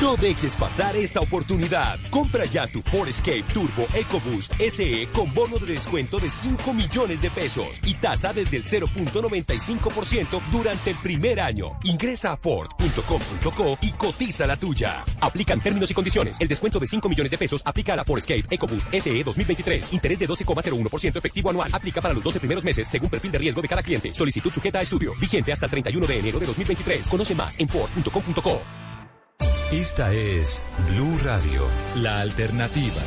No 0.00 0.16
dejes 0.16 0.56
pasar 0.56 0.96
esta 0.96 1.20
oportunidad. 1.20 1.98
Compra 2.10 2.46
ya 2.46 2.66
tu 2.66 2.82
Ford 2.82 3.08
Escape 3.08 3.44
Turbo 3.52 3.86
EcoBoost 3.94 4.54
SE 4.58 5.08
con 5.12 5.32
bono 5.34 5.58
de 5.58 5.66
descuento 5.74 6.18
de 6.18 6.30
5 6.30 6.72
millones 6.72 7.20
de 7.20 7.30
pesos 7.30 7.80
y 7.84 7.94
tasa 7.94 8.32
desde 8.32 8.56
el 8.56 8.64
0.95% 8.64 10.40
durante 10.50 10.90
el 10.90 10.96
primer 10.96 11.38
año. 11.38 11.78
Ingresa 11.84 12.32
a 12.32 12.36
Ford.com.co 12.36 13.78
y 13.82 13.92
cotiza 13.92 14.46
la 14.46 14.56
tuya. 14.56 15.04
Aplican 15.20 15.60
términos 15.60 15.90
y 15.90 15.94
condiciones. 15.94 16.40
El 16.40 16.48
descuento 16.48 16.80
de 16.80 16.86
5 16.86 17.08
millones 17.08 17.30
de 17.30 17.38
pesos 17.38 17.60
aplica 17.64 17.92
a 17.92 17.96
la 17.96 18.04
Ford 18.04 18.20
Escape 18.20 18.44
EcoBoost 18.50 18.88
SE 18.90 19.24
2023. 19.24 19.92
Interés 19.92 20.18
de 20.18 20.28
12,01% 20.28 21.16
efectivo 21.16 21.50
anual. 21.50 21.70
Aplica 21.72 22.00
para 22.00 22.14
los 22.14 22.24
12 22.24 22.40
primeros 22.40 22.64
meses 22.64 22.88
según 22.88 23.10
perfil 23.10 23.32
de 23.32 23.38
riesgo 23.38 23.60
de 23.60 23.68
cada 23.68 23.82
cliente. 23.82 24.14
Solicitud 24.14 24.50
sujeta 24.50 24.78
a 24.78 24.82
estudio. 24.82 25.12
Vigente 25.20 25.52
hasta 25.52 25.66
el 25.66 25.70
31 25.70 26.06
de 26.06 26.18
enero 26.18 26.38
de 26.38 26.46
2023. 26.46 27.08
Conoce 27.08 27.34
más 27.34 27.54
en 27.58 27.68
Ford.com.co. 27.68 28.62
Esta 29.72 30.12
es 30.12 30.64
Blue 30.88 31.18
Radio, 31.24 31.62
la 31.96 32.20
alternativa. 32.20 33.02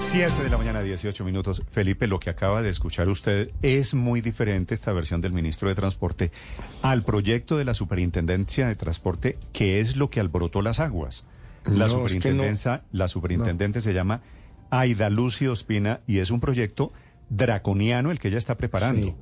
7 0.00 0.42
de 0.42 0.48
la 0.48 0.56
mañana, 0.56 0.80
18 0.80 1.24
minutos. 1.24 1.62
Felipe, 1.70 2.06
lo 2.06 2.18
que 2.18 2.30
acaba 2.30 2.62
de 2.62 2.70
escuchar 2.70 3.08
usted 3.08 3.50
es 3.60 3.92
muy 3.92 4.22
diferente 4.22 4.72
esta 4.72 4.92
versión 4.92 5.20
del 5.20 5.32
ministro 5.32 5.68
de 5.68 5.74
Transporte 5.74 6.32
al 6.80 7.02
proyecto 7.02 7.58
de 7.58 7.64
la 7.66 7.74
Superintendencia 7.74 8.68
de 8.68 8.76
Transporte, 8.76 9.36
que 9.52 9.80
es 9.80 9.96
lo 9.96 10.08
que 10.08 10.20
alborotó 10.20 10.62
las 10.62 10.80
aguas. 10.80 11.26
La 11.66 11.86
No, 11.86 12.06
es 12.06 12.14
que 12.14 12.20
superintendencia, 12.20 12.84
la 12.90 13.08
superintendente 13.08 13.82
se 13.82 13.92
llama 13.92 14.22
Aida 14.70 15.10
Lucio 15.10 15.52
Ospina 15.52 16.00
y 16.06 16.20
es 16.20 16.30
un 16.30 16.40
proyecto 16.40 16.92
draconiano 17.28 18.10
el 18.10 18.18
que 18.18 18.28
ella 18.28 18.38
está 18.38 18.56
preparando. 18.56 19.14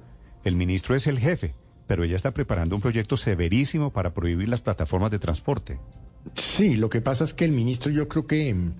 El 0.44 0.55
ministro 0.55 0.94
es 0.94 1.08
el 1.08 1.18
jefe, 1.18 1.55
pero 1.86 2.05
ella 2.05 2.16
está 2.16 2.32
preparando 2.32 2.74
un 2.74 2.82
proyecto 2.82 3.16
severísimo 3.16 3.92
para 3.92 4.12
prohibir 4.12 4.48
las 4.48 4.60
plataformas 4.60 5.10
de 5.10 5.18
transporte. 5.18 5.78
Sí, 6.34 6.76
lo 6.76 6.90
que 6.90 7.00
pasa 7.00 7.24
es 7.24 7.34
que 7.34 7.44
el 7.44 7.52
ministro 7.52 7.92
yo 7.92 8.08
creo 8.08 8.26
que 8.26 8.52
mm, 8.52 8.73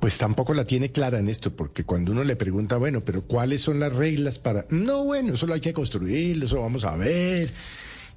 pues 0.00 0.18
tampoco 0.18 0.54
la 0.54 0.64
tiene 0.64 0.92
clara 0.92 1.18
en 1.18 1.28
esto, 1.28 1.54
porque 1.54 1.84
cuando 1.84 2.12
uno 2.12 2.24
le 2.24 2.36
pregunta, 2.36 2.76
bueno, 2.76 3.02
pero 3.02 3.22
¿cuáles 3.22 3.62
son 3.62 3.80
las 3.80 3.94
reglas 3.94 4.38
para...? 4.38 4.66
No, 4.70 5.04
bueno, 5.04 5.34
eso 5.34 5.46
lo 5.46 5.54
hay 5.54 5.60
que 5.60 5.72
construir, 5.72 6.42
eso 6.42 6.60
vamos 6.60 6.84
a 6.84 6.96
ver. 6.96 7.50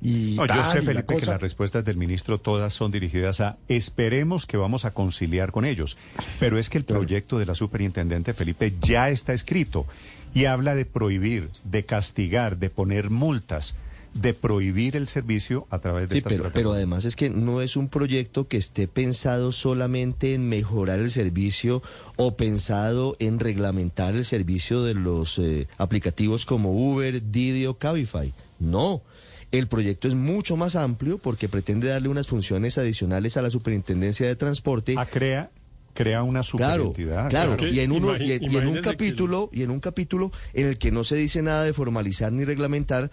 Y 0.01 0.35
No, 0.37 0.45
yo 0.45 0.63
sé, 0.63 0.81
la 0.81 0.83
Felipe, 0.83 1.17
que 1.17 1.25
las 1.25 1.41
respuestas 1.41 1.83
del 1.83 1.97
ministro 1.97 2.39
todas 2.39 2.73
son 2.73 2.91
dirigidas 2.91 3.41
a 3.41 3.57
esperemos 3.67 4.45
que 4.45 4.55
vamos 4.55 4.85
a 4.85 4.91
conciliar 4.91 5.51
con 5.51 5.65
ellos. 5.65 5.97
Pero 6.39 6.57
es 6.57 6.69
que 6.69 6.77
el 6.77 6.85
proyecto 6.85 7.37
de 7.37 7.45
la 7.45 7.55
superintendente 7.55 8.33
Felipe 8.33 8.73
ya 8.81 9.09
está 9.09 9.33
escrito 9.33 9.85
y 10.33 10.45
habla 10.45 10.75
de 10.75 10.85
prohibir, 10.85 11.49
de 11.65 11.85
castigar, 11.85 12.57
de 12.57 12.69
poner 12.69 13.09
multas, 13.09 13.75
de 14.13 14.33
prohibir 14.33 14.95
el 14.95 15.07
servicio 15.07 15.67
a 15.69 15.79
través 15.79 16.09
de 16.09 16.15
Sí, 16.15 16.17
estas 16.19 16.31
pero, 16.33 16.43
pero 16.43 16.51
plataformas. 16.51 16.75
además 16.77 17.05
es 17.05 17.15
que 17.15 17.29
no 17.29 17.61
es 17.61 17.75
un 17.77 17.87
proyecto 17.89 18.47
que 18.47 18.57
esté 18.57 18.87
pensado 18.87 19.51
solamente 19.51 20.33
en 20.33 20.49
mejorar 20.49 20.99
el 20.99 21.11
servicio 21.11 21.81
o 22.17 22.35
pensado 22.35 23.15
en 23.19 23.39
reglamentar 23.39 24.15
el 24.15 24.25
servicio 24.25 24.83
de 24.83 24.93
los 24.95 25.37
eh, 25.39 25.67
aplicativos 25.77 26.45
como 26.45 26.71
Uber, 26.73 27.31
Didi 27.31 27.65
o 27.67 27.75
Cabify. 27.77 28.33
No. 28.59 29.01
El 29.51 29.67
proyecto 29.67 30.07
es 30.07 30.13
mucho 30.15 30.57
más 30.57 30.75
amplio 30.75 31.17
porque 31.17 31.49
pretende 31.49 31.87
darle 31.87 32.09
unas 32.09 32.27
funciones 32.27 32.77
adicionales 32.77 33.35
a 33.37 33.41
la 33.41 33.49
Superintendencia 33.49 34.27
de 34.27 34.35
Transporte. 34.35 34.93
Ah, 34.97 35.07
crea, 35.07 35.49
crea 35.95 36.21
una 36.23 36.43
superentidad. 36.43 37.29
claro, 37.29 37.57
Claro. 37.57 37.73
y 37.73 37.79
en 37.79 37.91
uno 37.91 38.15
y 38.15 38.31
en, 38.33 38.43
y 38.51 38.57
en 38.57 38.67
un 38.67 38.75
que- 38.75 38.81
capítulo 38.81 39.49
y 39.51 39.63
en 39.63 39.71
un 39.71 39.79
capítulo 39.79 40.31
en 40.53 40.67
el 40.67 40.77
que 40.77 40.91
no 40.91 41.03
se 41.03 41.15
dice 41.15 41.41
nada 41.41 41.63
de 41.63 41.73
formalizar 41.73 42.31
ni 42.31 42.45
reglamentar 42.45 43.09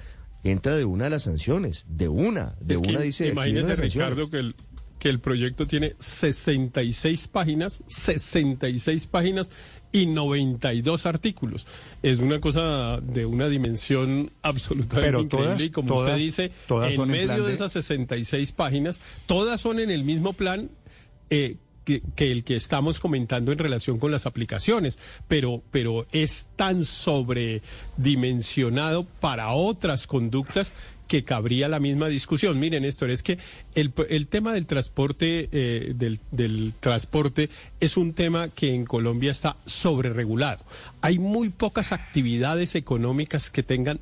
entra 0.50 0.74
de 0.76 0.84
una 0.84 1.04
de 1.04 1.10
las 1.10 1.22
sanciones, 1.24 1.84
de 1.88 2.08
una, 2.08 2.54
de 2.60 2.74
Es 2.76 2.80
que 2.82 2.90
una 2.90 3.00
dice 3.00 3.28
Imagínese. 3.28 3.76
Ricardo, 3.76 4.30
que 4.30 4.38
el, 4.38 4.54
que 4.98 5.08
el 5.08 5.20
proyecto 5.20 5.66
tiene 5.66 5.94
66 5.98 7.28
páginas, 7.28 7.82
66 7.86 9.06
páginas 9.06 9.50
y 9.92 10.06
92 10.06 11.06
artículos. 11.06 11.66
Es 12.02 12.18
una 12.18 12.40
cosa 12.40 12.98
de 13.00 13.24
una 13.26 13.48
dimensión 13.48 14.30
absolutamente 14.42 15.06
Pero 15.08 15.20
increíble 15.22 15.46
todas- 15.54 15.62
y 15.62 15.70
como 15.70 15.88
todas- 15.88 16.08
usted 16.10 16.18
dice, 16.24 16.52
todas 16.66 16.94
en 16.94 17.08
medio 17.08 17.44
de- 17.44 17.52
esas 17.54 17.72
66 17.72 18.52
páginas, 18.52 19.00
todas 19.26 19.60
son 19.60 19.80
en 19.80 19.90
el 19.90 20.04
mismo 20.04 20.32
plan 20.32 20.70
eh, 21.30 21.56
que, 21.86 22.02
el 22.30 22.44
que 22.44 22.56
estamos 22.56 23.00
comentando 23.00 23.52
en 23.52 23.58
relación 23.58 23.98
con 23.98 24.10
las 24.10 24.26
aplicaciones, 24.26 24.98
pero, 25.28 25.62
pero 25.70 26.06
es 26.12 26.50
tan 26.56 26.84
sobredimensionado 26.84 29.06
para 29.20 29.52
otras 29.52 30.06
conductas 30.06 30.74
que 31.06 31.22
cabría 31.22 31.68
la 31.68 31.78
misma 31.78 32.08
discusión. 32.08 32.58
Miren, 32.58 32.82
Néstor, 32.82 33.10
es 33.10 33.22
que 33.22 33.38
el, 33.76 33.92
el 34.08 34.26
tema 34.26 34.52
del 34.52 34.66
transporte, 34.66 35.48
eh, 35.52 35.92
del, 35.94 36.18
del 36.32 36.72
transporte 36.80 37.48
es 37.78 37.96
un 37.96 38.12
tema 38.12 38.48
que 38.48 38.74
en 38.74 38.84
Colombia 38.84 39.30
está 39.30 39.56
sobreregulado. 39.64 40.64
Hay 41.00 41.20
muy 41.20 41.50
pocas 41.50 41.92
actividades 41.92 42.74
económicas 42.74 43.50
que 43.50 43.62
tengan 43.62 44.00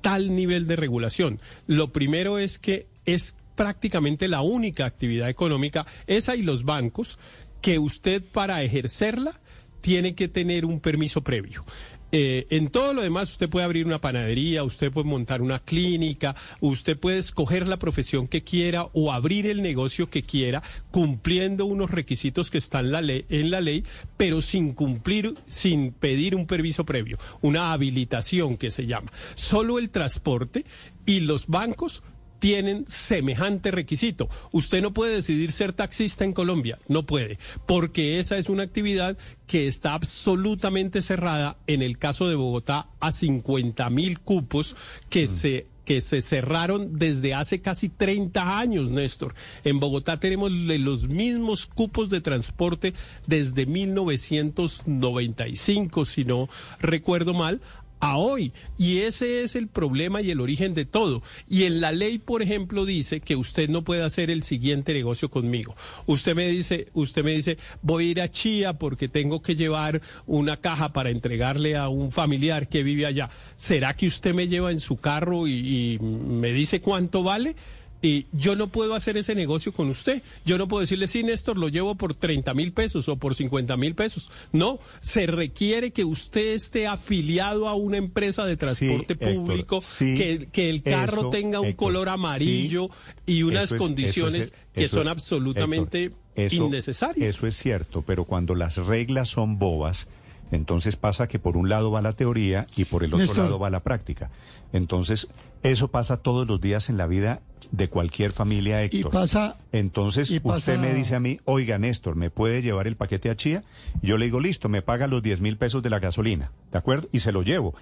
tal 0.00 0.34
nivel 0.34 0.66
de 0.66 0.76
regulación. 0.76 1.38
Lo 1.68 1.92
primero 1.92 2.38
es 2.38 2.58
que 2.58 2.88
es 3.04 3.36
prácticamente 3.60 4.26
la 4.26 4.40
única 4.40 4.86
actividad 4.86 5.28
económica, 5.28 5.84
esa 6.06 6.34
y 6.34 6.40
los 6.40 6.64
bancos, 6.64 7.18
que 7.60 7.78
usted 7.78 8.22
para 8.22 8.62
ejercerla 8.62 9.38
tiene 9.82 10.14
que 10.14 10.28
tener 10.28 10.64
un 10.64 10.80
permiso 10.80 11.20
previo. 11.20 11.66
Eh, 12.10 12.46
en 12.48 12.70
todo 12.70 12.94
lo 12.94 13.02
demás 13.02 13.32
usted 13.32 13.50
puede 13.50 13.66
abrir 13.66 13.84
una 13.84 14.00
panadería, 14.00 14.64
usted 14.64 14.90
puede 14.90 15.06
montar 15.06 15.42
una 15.42 15.58
clínica, 15.58 16.34
usted 16.60 16.98
puede 16.98 17.18
escoger 17.18 17.68
la 17.68 17.78
profesión 17.78 18.28
que 18.28 18.42
quiera 18.42 18.84
o 18.94 19.12
abrir 19.12 19.46
el 19.46 19.60
negocio 19.60 20.08
que 20.08 20.22
quiera, 20.22 20.62
cumpliendo 20.90 21.66
unos 21.66 21.90
requisitos 21.90 22.50
que 22.50 22.56
están 22.56 22.90
la 22.90 23.02
ley, 23.02 23.26
en 23.28 23.50
la 23.50 23.60
ley 23.60 23.84
pero 24.16 24.40
sin 24.40 24.72
cumplir, 24.72 25.34
sin 25.48 25.92
pedir 25.92 26.34
un 26.34 26.46
permiso 26.46 26.86
previo, 26.86 27.18
una 27.42 27.72
habilitación 27.72 28.56
que 28.56 28.70
se 28.70 28.86
llama. 28.86 29.12
Solo 29.34 29.78
el 29.78 29.90
transporte 29.90 30.64
y 31.04 31.20
los 31.20 31.46
bancos 31.46 32.02
tienen 32.40 32.84
semejante 32.88 33.70
requisito. 33.70 34.28
Usted 34.50 34.82
no 34.82 34.92
puede 34.92 35.14
decidir 35.14 35.52
ser 35.52 35.72
taxista 35.72 36.24
en 36.24 36.32
Colombia, 36.32 36.78
no 36.88 37.06
puede, 37.06 37.38
porque 37.66 38.18
esa 38.18 38.36
es 38.36 38.48
una 38.48 38.64
actividad 38.64 39.16
que 39.46 39.68
está 39.68 39.94
absolutamente 39.94 41.02
cerrada 41.02 41.58
en 41.68 41.82
el 41.82 41.98
caso 41.98 42.28
de 42.28 42.34
Bogotá 42.34 42.88
a 42.98 43.12
50 43.12 43.88
mil 43.90 44.18
cupos 44.20 44.74
que 45.08 45.26
mm. 45.26 45.28
se 45.28 45.66
que 45.90 46.02
se 46.02 46.22
cerraron 46.22 47.00
desde 47.00 47.34
hace 47.34 47.62
casi 47.62 47.88
30 47.88 48.60
años, 48.60 48.92
Néstor. 48.92 49.34
En 49.64 49.80
Bogotá 49.80 50.20
tenemos 50.20 50.52
los 50.52 51.08
mismos 51.08 51.66
cupos 51.66 52.08
de 52.10 52.20
transporte 52.20 52.94
desde 53.26 53.66
1995, 53.66 56.04
si 56.04 56.24
no 56.24 56.48
recuerdo 56.78 57.34
mal, 57.34 57.60
a 58.00 58.16
hoy. 58.16 58.52
Y 58.78 58.98
ese 58.98 59.42
es 59.42 59.54
el 59.56 59.68
problema 59.68 60.22
y 60.22 60.30
el 60.30 60.40
origen 60.40 60.74
de 60.74 60.84
todo. 60.84 61.22
Y 61.48 61.64
en 61.64 61.80
la 61.80 61.92
ley, 61.92 62.18
por 62.18 62.42
ejemplo, 62.42 62.84
dice 62.84 63.20
que 63.20 63.36
usted 63.36 63.68
no 63.68 63.82
puede 63.82 64.02
hacer 64.02 64.30
el 64.30 64.42
siguiente 64.42 64.92
negocio 64.94 65.30
conmigo. 65.30 65.76
Usted 66.06 66.34
me 66.34 66.48
dice, 66.48 66.88
usted 66.94 67.22
me 67.22 67.32
dice, 67.32 67.58
voy 67.82 68.08
a 68.08 68.10
ir 68.10 68.20
a 68.20 68.28
Chía 68.28 68.74
porque 68.74 69.08
tengo 69.08 69.42
que 69.42 69.54
llevar 69.54 70.00
una 70.26 70.56
caja 70.56 70.92
para 70.92 71.10
entregarle 71.10 71.76
a 71.76 71.88
un 71.88 72.10
familiar 72.10 72.68
que 72.68 72.82
vive 72.82 73.06
allá. 73.06 73.30
¿Será 73.56 73.94
que 73.94 74.06
usted 74.06 74.34
me 74.34 74.48
lleva 74.48 74.70
en 74.70 74.80
su 74.80 74.96
carro 74.96 75.46
y, 75.46 75.52
y 75.52 75.98
me 76.00 76.52
dice 76.52 76.80
cuánto 76.80 77.22
vale? 77.22 77.54
Y 78.02 78.26
yo 78.32 78.56
no 78.56 78.68
puedo 78.68 78.94
hacer 78.94 79.16
ese 79.16 79.34
negocio 79.34 79.72
con 79.72 79.88
usted. 79.88 80.22
Yo 80.44 80.56
no 80.56 80.68
puedo 80.68 80.80
decirle, 80.80 81.06
sí, 81.06 81.22
Néstor, 81.22 81.58
lo 81.58 81.68
llevo 81.68 81.94
por 81.96 82.14
30 82.14 82.54
mil 82.54 82.72
pesos 82.72 83.08
o 83.08 83.16
por 83.16 83.34
50 83.34 83.76
mil 83.76 83.94
pesos. 83.94 84.30
No, 84.52 84.80
se 85.00 85.26
requiere 85.26 85.90
que 85.90 86.04
usted 86.04 86.54
esté 86.54 86.86
afiliado 86.86 87.68
a 87.68 87.74
una 87.74 87.98
empresa 87.98 88.44
de 88.44 88.56
transporte 88.56 89.16
público, 89.16 89.80
que, 89.98 90.48
que, 90.50 90.70
el 90.70 90.82
carro 90.82 91.30
tenga 91.30 91.60
un 91.60 91.72
color 91.74 92.08
amarillo 92.08 92.88
y 93.26 93.42
unas 93.42 93.74
condiciones 93.74 94.52
que 94.72 94.88
son 94.88 95.08
absolutamente 95.08 96.12
innecesarias. 96.36 97.36
Eso 97.36 97.46
es 97.46 97.56
cierto, 97.56 98.02
pero 98.02 98.24
cuando 98.24 98.54
las 98.54 98.76
reglas 98.76 99.28
son 99.28 99.58
bobas, 99.58 100.08
entonces 100.52 100.96
pasa 100.96 101.28
que 101.28 101.38
por 101.38 101.56
un 101.56 101.68
lado 101.68 101.90
va 101.90 102.02
la 102.02 102.12
teoría 102.12 102.66
y 102.76 102.84
por 102.86 103.04
el 103.04 103.14
otro 103.14 103.34
lado 103.34 103.58
va 103.58 103.70
la 103.70 103.80
práctica. 103.80 104.30
Entonces, 104.72 105.28
eso 105.62 105.88
pasa 105.88 106.16
todos 106.16 106.46
los 106.46 106.60
días 106.60 106.88
en 106.88 106.96
la 106.96 107.06
vida 107.06 107.42
de 107.72 107.88
cualquier 107.88 108.32
familia, 108.32 108.82
Héctor. 108.82 109.00
Y 109.00 109.04
pasa. 109.04 109.58
Entonces, 109.72 110.30
usted 110.42 110.78
me 110.78 110.92
dice 110.94 111.14
a 111.14 111.20
mí, 111.20 111.38
oiga, 111.44 111.78
Néstor, 111.78 112.16
¿me 112.16 112.30
puede 112.30 112.62
llevar 112.62 112.86
el 112.86 112.96
paquete 112.96 113.30
a 113.30 113.36
Chía? 113.36 113.64
yo 114.02 114.18
le 114.18 114.26
digo, 114.26 114.40
listo, 114.40 114.68
me 114.68 114.82
paga 114.82 115.06
los 115.06 115.22
10 115.22 115.40
mil 115.40 115.56
pesos 115.56 115.82
de 115.82 115.90
la 115.90 115.98
gasolina, 115.98 116.52
¿de 116.72 116.78
acuerdo? 116.78 117.08
Y 117.12 117.20
se 117.20 117.32
lo 117.32 117.42
llevo. 117.42 117.74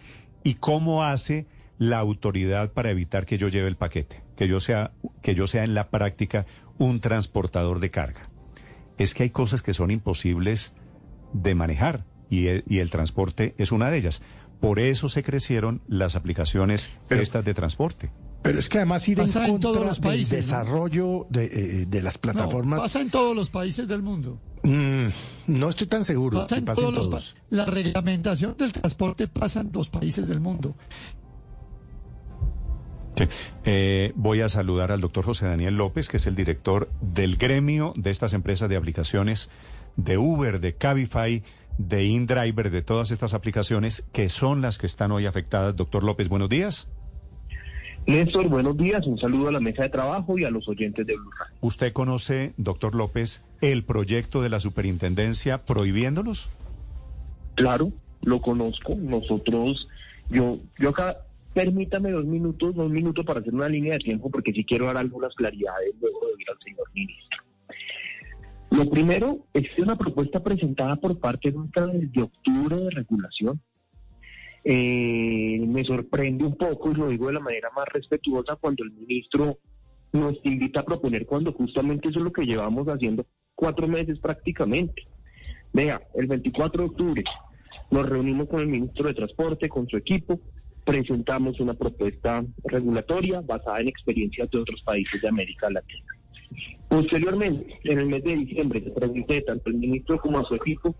¿Y 0.44 0.54
cómo 0.54 1.04
hace 1.04 1.46
la 1.78 1.98
autoridad 1.98 2.72
para 2.72 2.90
evitar 2.90 3.26
que 3.26 3.38
yo 3.38 3.48
lleve 3.48 3.68
el 3.68 3.76
paquete? 3.76 4.22
Que 4.36 4.48
yo 4.48 4.60
sea, 4.60 4.92
que 5.22 5.34
yo 5.34 5.46
sea 5.46 5.64
en 5.64 5.74
la 5.74 5.88
práctica 5.88 6.46
un 6.78 7.00
transportador 7.00 7.80
de 7.80 7.90
carga. 7.90 8.30
Es 8.98 9.14
que 9.14 9.24
hay 9.24 9.30
cosas 9.30 9.62
que 9.62 9.74
son 9.74 9.90
imposibles 9.90 10.72
de 11.32 11.54
manejar 11.54 12.04
y 12.30 12.48
el, 12.48 12.64
y 12.68 12.78
el 12.78 12.90
transporte 12.90 13.54
es 13.58 13.72
una 13.72 13.90
de 13.90 13.98
ellas. 13.98 14.22
Por 14.60 14.80
eso 14.80 15.08
se 15.08 15.22
crecieron 15.22 15.82
las 15.86 16.16
aplicaciones 16.16 16.90
estas 17.08 17.44
de 17.44 17.54
transporte. 17.54 18.10
Pero 18.42 18.58
es 18.58 18.68
que 18.68 18.78
además 18.78 19.08
ir 19.08 19.18
en 19.18 19.30
contra 19.30 19.58
todos 19.58 19.84
los 19.84 20.00
países, 20.00 20.30
del 20.30 20.40
desarrollo 20.40 21.26
de, 21.28 21.44
eh, 21.44 21.86
de, 21.86 22.02
las 22.02 22.18
plataformas... 22.18 22.80
pasa 22.80 23.00
en 23.00 23.10
todos 23.10 23.34
los 23.34 23.50
países 23.50 23.88
del 23.88 24.02
mundo. 24.02 24.40
Mm, 24.62 25.06
no 25.48 25.68
estoy 25.68 25.86
tan 25.86 26.04
seguro 26.04 26.46
pasa 26.46 26.56
en 26.56 26.64
todos. 26.64 27.34
La 27.50 27.64
reglamentación 27.64 28.56
del 28.56 28.72
transporte 28.72 29.28
pasa 29.28 29.60
en 29.60 29.72
dos 29.72 29.90
países 29.90 30.28
del 30.28 30.40
mundo. 30.40 30.76
Eh, 33.64 34.12
voy 34.14 34.42
a 34.42 34.48
saludar 34.48 34.92
al 34.92 35.00
doctor 35.00 35.24
José 35.24 35.46
Daniel 35.46 35.74
López, 35.74 36.08
que 36.08 36.18
es 36.18 36.26
el 36.26 36.36
director 36.36 36.90
del 37.00 37.36
gremio 37.36 37.92
de 37.96 38.10
estas 38.10 38.32
empresas 38.32 38.68
de 38.68 38.76
aplicaciones 38.76 39.48
de 39.96 40.18
Uber, 40.18 40.60
de 40.60 40.76
Cabify, 40.76 41.42
de 41.78 42.04
InDriver, 42.04 42.70
de 42.70 42.82
todas 42.82 43.10
estas 43.10 43.34
aplicaciones 43.34 44.04
que 44.12 44.28
son 44.28 44.60
las 44.62 44.78
que 44.78 44.86
están 44.86 45.10
hoy 45.10 45.26
afectadas. 45.26 45.74
Doctor 45.74 46.04
López, 46.04 46.28
buenos 46.28 46.48
días. 46.48 46.88
Néstor, 48.08 48.48
buenos 48.48 48.74
días. 48.78 49.06
Un 49.06 49.18
saludo 49.18 49.48
a 49.48 49.52
la 49.52 49.60
mesa 49.60 49.82
de 49.82 49.90
trabajo 49.90 50.38
y 50.38 50.44
a 50.44 50.50
los 50.50 50.66
oyentes 50.66 51.06
de 51.06 51.14
Blue 51.14 51.30
¿Usted 51.60 51.92
conoce, 51.92 52.54
doctor 52.56 52.94
López, 52.94 53.44
el 53.60 53.84
proyecto 53.84 54.40
de 54.40 54.48
la 54.48 54.60
superintendencia 54.60 55.66
prohibiéndolos? 55.66 56.50
Claro, 57.54 57.92
lo 58.22 58.40
conozco. 58.40 58.94
Nosotros, 58.94 59.86
yo, 60.30 60.56
yo 60.78 60.88
acá, 60.88 61.18
permítame 61.52 62.10
dos 62.10 62.24
minutos, 62.24 62.74
dos 62.74 62.90
minutos 62.90 63.26
para 63.26 63.40
hacer 63.40 63.54
una 63.54 63.68
línea 63.68 63.92
de 63.92 63.98
tiempo, 63.98 64.30
porque 64.30 64.52
sí 64.52 64.64
quiero 64.64 64.86
dar 64.86 64.96
algunas 64.96 65.34
claridades 65.34 65.94
luego 66.00 66.20
de 66.20 66.32
oír 66.32 66.46
al 66.50 66.58
señor 66.64 66.90
ministro. 66.94 67.38
Lo 68.70 68.88
primero 68.88 69.40
es 69.52 69.66
una 69.76 69.96
propuesta 69.96 70.42
presentada 70.42 70.96
por 70.96 71.18
parte 71.18 71.52
nuestra 71.52 71.86
desde 71.86 72.22
octubre 72.22 72.74
de 72.74 72.90
regulación. 72.90 73.60
Eh, 74.64 75.64
me 75.66 75.84
sorprende 75.84 76.44
un 76.44 76.56
poco, 76.56 76.90
y 76.90 76.94
lo 76.94 77.08
digo 77.08 77.28
de 77.28 77.34
la 77.34 77.40
manera 77.40 77.70
más 77.74 77.86
respetuosa, 77.92 78.56
cuando 78.56 78.84
el 78.84 78.92
ministro 78.92 79.58
nos 80.12 80.36
invita 80.44 80.80
a 80.80 80.84
proponer 80.84 81.26
cuando 81.26 81.52
justamente 81.52 82.08
eso 82.08 82.18
es 82.18 82.24
lo 82.24 82.32
que 82.32 82.46
llevamos 82.46 82.86
haciendo 82.88 83.26
cuatro 83.54 83.86
meses 83.86 84.18
prácticamente. 84.18 85.06
Vea, 85.72 86.00
el 86.14 86.26
24 86.26 86.82
de 86.82 86.88
octubre 86.88 87.24
nos 87.90 88.08
reunimos 88.08 88.48
con 88.48 88.60
el 88.60 88.68
ministro 88.68 89.08
de 89.08 89.14
Transporte, 89.14 89.68
con 89.68 89.86
su 89.88 89.96
equipo, 89.96 90.40
presentamos 90.84 91.60
una 91.60 91.74
propuesta 91.74 92.44
regulatoria 92.64 93.40
basada 93.40 93.80
en 93.80 93.88
experiencias 93.88 94.50
de 94.50 94.58
otros 94.58 94.82
países 94.82 95.20
de 95.20 95.28
América 95.28 95.68
Latina. 95.70 96.06
Posteriormente, 96.88 97.78
en 97.84 97.98
el 97.98 98.06
mes 98.06 98.24
de 98.24 98.36
diciembre, 98.36 98.80
le 98.80 98.90
pregunté 98.90 99.42
tanto 99.42 99.68
al 99.68 99.74
ministro 99.74 100.18
como 100.18 100.38
a 100.38 100.44
su 100.44 100.54
equipo 100.54 100.94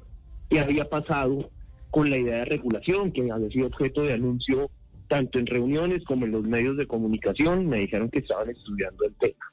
qué 0.50 0.60
había 0.60 0.84
pasado 0.84 1.50
con 1.90 2.10
la 2.10 2.18
idea 2.18 2.38
de 2.38 2.44
regulación, 2.44 3.12
que 3.12 3.30
había 3.30 3.48
sido 3.48 3.66
objeto 3.66 4.02
de 4.02 4.14
anuncio 4.14 4.70
tanto 5.08 5.38
en 5.38 5.46
reuniones 5.46 6.04
como 6.04 6.26
en 6.26 6.32
los 6.32 6.44
medios 6.44 6.76
de 6.76 6.86
comunicación. 6.86 7.66
Me 7.66 7.80
dijeron 7.80 8.10
que 8.10 8.18
estaban 8.18 8.50
estudiando 8.50 9.04
el 9.04 9.14
tema. 9.14 9.44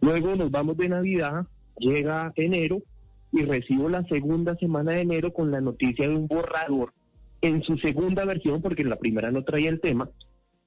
Luego 0.00 0.36
nos 0.36 0.50
vamos 0.50 0.76
de 0.76 0.88
Navidad, 0.88 1.46
llega 1.78 2.32
enero 2.36 2.82
y 3.32 3.44
recibo 3.44 3.88
la 3.88 4.04
segunda 4.04 4.56
semana 4.56 4.92
de 4.92 5.02
enero 5.02 5.32
con 5.32 5.50
la 5.50 5.60
noticia 5.60 6.08
de 6.08 6.14
un 6.14 6.26
borrador 6.26 6.92
en 7.40 7.62
su 7.62 7.76
segunda 7.78 8.24
versión, 8.24 8.62
porque 8.62 8.82
en 8.82 8.90
la 8.90 8.96
primera 8.96 9.30
no 9.30 9.44
traía 9.44 9.70
el 9.70 9.80
tema, 9.80 10.10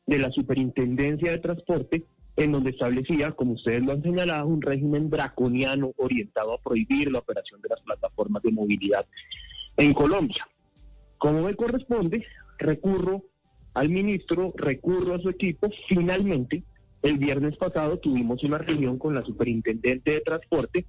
de 0.08 0.20
la 0.20 0.32
Superintendencia 0.32 1.32
de 1.32 1.40
Transporte, 1.40 2.04
en 2.38 2.52
donde 2.52 2.72
establecía, 2.72 3.32
como 3.32 3.54
ustedes 3.54 3.84
lo 3.84 3.94
han 3.94 4.02
señalado, 4.02 4.48
un 4.48 4.62
régimen 4.62 5.10
draconiano 5.10 5.92
orientado 5.98 6.54
a 6.54 6.62
prohibir 6.62 7.12
la 7.12 7.20
operación 7.20 7.62
de 7.62 7.70
las 7.70 7.82
plataformas 7.82 8.42
de 8.44 8.52
movilidad 8.52 9.06
en 9.78 9.94
Colombia. 9.94 10.48
Como 11.22 11.44
me 11.44 11.56
corresponde, 11.56 12.26
recurro 12.58 13.22
al 13.76 13.90
ministro, 13.90 14.54
recurro 14.58 15.14
a 15.14 15.20
su 15.20 15.30
equipo. 15.30 15.70
Finalmente, 15.88 16.64
el 17.04 17.20
viernes 17.20 17.56
pasado 17.58 18.00
tuvimos 18.00 18.44
una 18.44 18.58
reunión 18.58 18.98
con 18.98 19.14
la 19.14 19.24
superintendente 19.24 20.14
de 20.14 20.22
transporte 20.22 20.84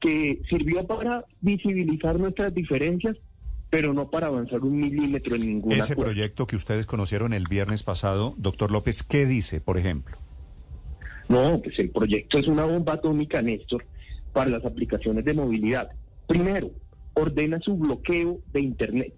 que 0.00 0.40
sirvió 0.48 0.86
para 0.86 1.26
visibilizar 1.42 2.18
nuestras 2.18 2.54
diferencias, 2.54 3.18
pero 3.68 3.92
no 3.92 4.08
para 4.08 4.28
avanzar 4.28 4.60
un 4.60 4.80
milímetro 4.80 5.36
en 5.36 5.42
ninguna. 5.46 5.76
Ese 5.76 5.94
proyecto 5.94 6.46
que 6.46 6.56
ustedes 6.56 6.86
conocieron 6.86 7.34
el 7.34 7.44
viernes 7.46 7.82
pasado, 7.82 8.32
doctor 8.38 8.72
López, 8.72 9.02
¿qué 9.02 9.26
dice, 9.26 9.60
por 9.60 9.76
ejemplo? 9.76 10.16
No, 11.28 11.60
pues 11.60 11.78
el 11.78 11.90
proyecto 11.90 12.38
es 12.38 12.48
una 12.48 12.64
bomba 12.64 12.94
atómica, 12.94 13.42
Néstor, 13.42 13.84
para 14.32 14.48
las 14.48 14.64
aplicaciones 14.64 15.26
de 15.26 15.34
movilidad. 15.34 15.90
Primero, 16.26 16.70
ordena 17.12 17.60
su 17.60 17.76
bloqueo 17.76 18.40
de 18.54 18.60
Internet. 18.62 19.12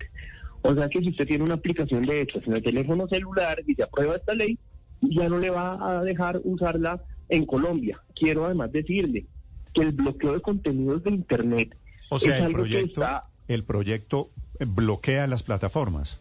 O 0.63 0.75
sea 0.75 0.89
que 0.89 1.01
si 1.01 1.11
usted 1.11 1.27
tiene 1.27 1.45
una 1.45 1.55
aplicación 1.55 2.05
de 2.05 2.23
estas 2.23 2.47
en 2.47 2.55
el 2.55 2.63
teléfono 2.63 3.07
celular 3.09 3.63
y 3.67 3.75
se 3.75 3.83
aprueba 3.83 4.17
esta 4.17 4.35
ley, 4.35 4.59
ya 5.01 5.29
no 5.29 5.39
le 5.39 5.51
va 5.51 5.99
a 5.99 6.03
dejar 6.03 6.41
usarla 6.45 7.01
en 7.29 7.47
Colombia. 7.47 8.01
Quiero 8.15 8.47
además 8.47 8.73
decirle 8.73 9.27
que 9.75 9.83
el 9.83 9.93
bloqueo 9.93 10.33
de 10.33 10.41
contenidos 10.41 11.05
de 11.05 11.11
Internet 11.11 11.77
O 12.11 12.19
sea, 12.19 12.37
es 12.37 12.43
el 12.43 12.49
que 12.49 12.55
proyecto, 12.55 12.87
está 12.87 13.25
el 13.47 13.65
proyecto 13.65 14.31
bloquea 14.67 15.27
las 15.27 15.43
plataformas. 15.43 16.21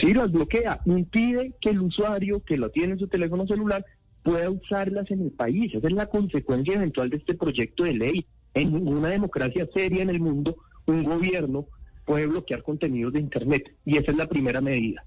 Sí, 0.00 0.14
las 0.14 0.32
bloquea, 0.32 0.80
impide 0.86 1.52
que 1.60 1.70
el 1.70 1.80
usuario 1.80 2.42
que 2.44 2.56
lo 2.56 2.70
tiene 2.70 2.94
en 2.94 2.98
su 2.98 3.08
teléfono 3.08 3.46
celular 3.46 3.84
pueda 4.22 4.50
usarlas 4.50 5.10
en 5.10 5.22
el 5.22 5.30
país. 5.30 5.74
Esa 5.74 5.86
es 5.86 5.92
la 5.92 6.06
consecuencia 6.06 6.74
eventual 6.74 7.10
de 7.10 7.18
este 7.18 7.34
proyecto 7.34 7.84
de 7.84 7.94
ley. 7.94 8.26
En 8.54 8.72
ninguna 8.72 9.08
democracia 9.08 9.68
seria 9.74 10.02
en 10.02 10.10
el 10.10 10.20
mundo, 10.20 10.56
un 10.86 11.04
gobierno 11.04 11.66
puede 12.04 12.26
bloquear 12.26 12.62
contenidos 12.62 13.12
de 13.12 13.20
Internet. 13.20 13.72
Y 13.84 13.98
esa 13.98 14.10
es 14.12 14.16
la 14.16 14.26
primera 14.28 14.60
medida. 14.60 15.04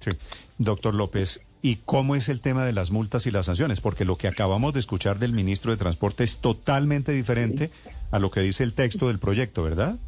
Sí. 0.00 0.10
Doctor 0.58 0.94
López, 0.94 1.44
¿y 1.62 1.76
cómo 1.84 2.16
es 2.16 2.28
el 2.28 2.40
tema 2.40 2.64
de 2.64 2.72
las 2.72 2.90
multas 2.90 3.26
y 3.26 3.30
las 3.30 3.46
sanciones? 3.46 3.80
Porque 3.80 4.04
lo 4.04 4.16
que 4.16 4.26
acabamos 4.28 4.72
de 4.74 4.80
escuchar 4.80 5.18
del 5.18 5.32
ministro 5.32 5.70
de 5.70 5.76
Transporte 5.78 6.24
es 6.24 6.38
totalmente 6.38 7.12
diferente 7.12 7.70
a 8.10 8.18
lo 8.18 8.30
que 8.30 8.40
dice 8.40 8.64
el 8.64 8.74
texto 8.74 9.08
del 9.08 9.18
proyecto, 9.20 9.62
¿verdad? 9.62 9.98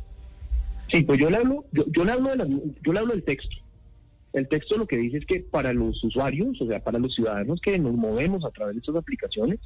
Sí, 0.91 1.03
pues 1.03 1.19
yo 1.21 1.31
le 1.31 1.37
hablo, 1.39 1.65
yo, 1.73 1.85
yo 1.89 2.05
le 2.05 2.13
hablo 2.13 2.31
de 2.31 2.37
las- 2.37 2.49
yo 2.85 2.93
le 2.93 2.99
hablo 2.99 3.13
del 3.15 3.25
texto. 3.25 3.57
El 4.33 4.49
texto 4.49 4.77
lo 4.77 4.87
que 4.87 4.97
dice 4.97 5.19
es 5.19 5.27
que 5.27 5.41
para 5.41 5.73
los 5.73 6.03
usuarios, 6.03 6.61
o 6.61 6.67
sea, 6.67 6.81
para 6.83 6.99
los 6.99 7.15
ciudadanos 7.15 7.61
que 7.61 7.79
nos 7.79 7.95
movemos 7.95 8.45
a 8.45 8.51
través 8.51 8.75
de 8.75 8.81
estas 8.81 8.97
aplicaciones, 8.97 9.61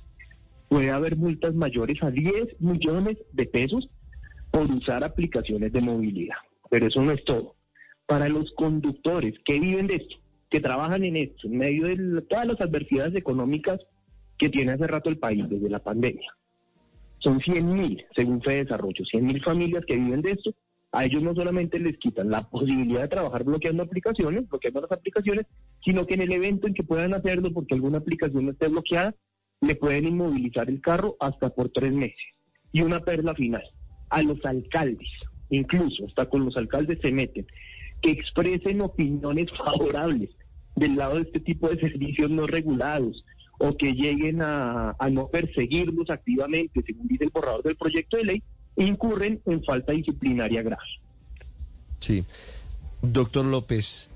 puede 0.69 0.91
haber 0.91 1.17
multas 1.17 1.55
mayores 1.55 2.03
a 2.03 2.11
10 2.11 2.61
millones 2.61 3.17
de 3.33 3.47
pesos 3.47 3.89
por 4.59 4.73
usar 4.73 5.05
aplicaciones 5.05 5.73
de 5.73 5.81
movilidad. 5.81 6.35
Pero 6.69 6.89
eso 6.89 7.01
no 7.01 7.13
es 7.13 7.25
todo. 7.25 7.55
Para 8.07 8.29
los 8.29 8.51
conductores 8.57 9.37
que 9.45 9.61
viven 9.61 9.87
de 9.87 9.97
esto, 9.97 10.17
que 10.51 10.59
trabajan 10.59 11.05
en 11.05 11.17
esto, 11.17 11.47
en 11.47 11.59
medio 11.59 11.87
de 11.87 12.23
todas 12.23 12.45
las 12.45 12.61
adversidades 12.61 13.15
económicas 13.15 13.79
que 14.37 14.49
tiene 14.49 14.73
hace 14.73 14.89
rato 14.89 15.11
el 15.11 15.19
país 15.19 15.45
desde 15.49 15.71
la 15.71 15.79
pandemia, 15.79 16.35
son 17.19 17.39
100 17.39 17.73
mil, 17.73 18.05
según 18.17 18.43
Fede 18.43 18.65
Desarrollo, 18.65 19.05
100 19.05 19.27
mil 19.27 19.41
familias 19.45 19.85
que 19.87 19.95
viven 19.95 20.23
de 20.23 20.33
esto. 20.33 20.51
A 20.91 21.05
ellos 21.05 21.23
no 21.23 21.37
solamente 21.37 21.79
les 21.79 21.97
quitan 21.99 22.29
la 22.29 22.49
posibilidad 22.49 23.03
de 23.03 23.09
trabajar 23.09 23.45
bloqueando 23.45 23.85
aplicaciones, 23.85 24.49
bloqueando 24.49 24.81
las 24.81 24.91
aplicaciones, 24.91 25.47
sino 25.85 26.05
que 26.05 26.15
en 26.15 26.23
el 26.23 26.33
evento 26.33 26.67
en 26.67 26.75
que 26.75 26.83
puedan 26.83 27.15
hacerlo 27.15 27.53
porque 27.53 27.75
alguna 27.75 27.99
aplicación 27.99 28.47
no 28.47 28.53
esté 28.53 28.67
bloqueada, 28.67 29.15
le 29.61 29.77
pueden 29.77 30.09
inmovilizar 30.09 30.69
el 30.69 30.81
carro 30.81 31.17
hasta 31.21 31.51
por 31.51 31.69
tres 31.69 31.93
meses. 31.93 32.19
Y 32.73 32.83
una 32.83 33.01
perla 33.01 33.35
final, 33.35 33.63
a 34.11 34.23
los 34.23 34.45
alcaldes, 34.45 35.09
incluso 35.51 36.07
hasta 36.07 36.27
con 36.27 36.45
los 36.45 36.57
alcaldes 36.57 36.99
se 37.01 37.13
meten, 37.13 37.47
que 38.03 38.11
expresen 38.11 38.81
opiniones 38.81 39.49
favorables 39.57 40.31
del 40.77 40.97
lado 40.97 41.17
de 41.17 41.23
este 41.23 41.41
tipo 41.41 41.69
de 41.69 41.81
servicios 41.81 42.31
no 42.31 42.47
regulados 42.47 43.25
o 43.59 43.77
que 43.77 43.93
lleguen 43.93 44.41
a, 44.41 44.97
no 45.11 45.29
perseguirlos 45.29 46.09
activamente, 46.11 46.83
según 46.87 47.09
dice 47.09 47.25
el 47.25 47.31
borrador 47.31 47.65
del 47.65 47.77
proyecto 47.77 48.17
de 48.17 48.25
ley, 48.25 48.43
incurren 48.77 49.41
en 49.47 49.65
falta 49.65 49.93
disciplinaria 49.93 50.63
grave. 50.63 50.83
Sí. 51.99 52.25
Doctor 53.03 53.45
López, 53.47 54.09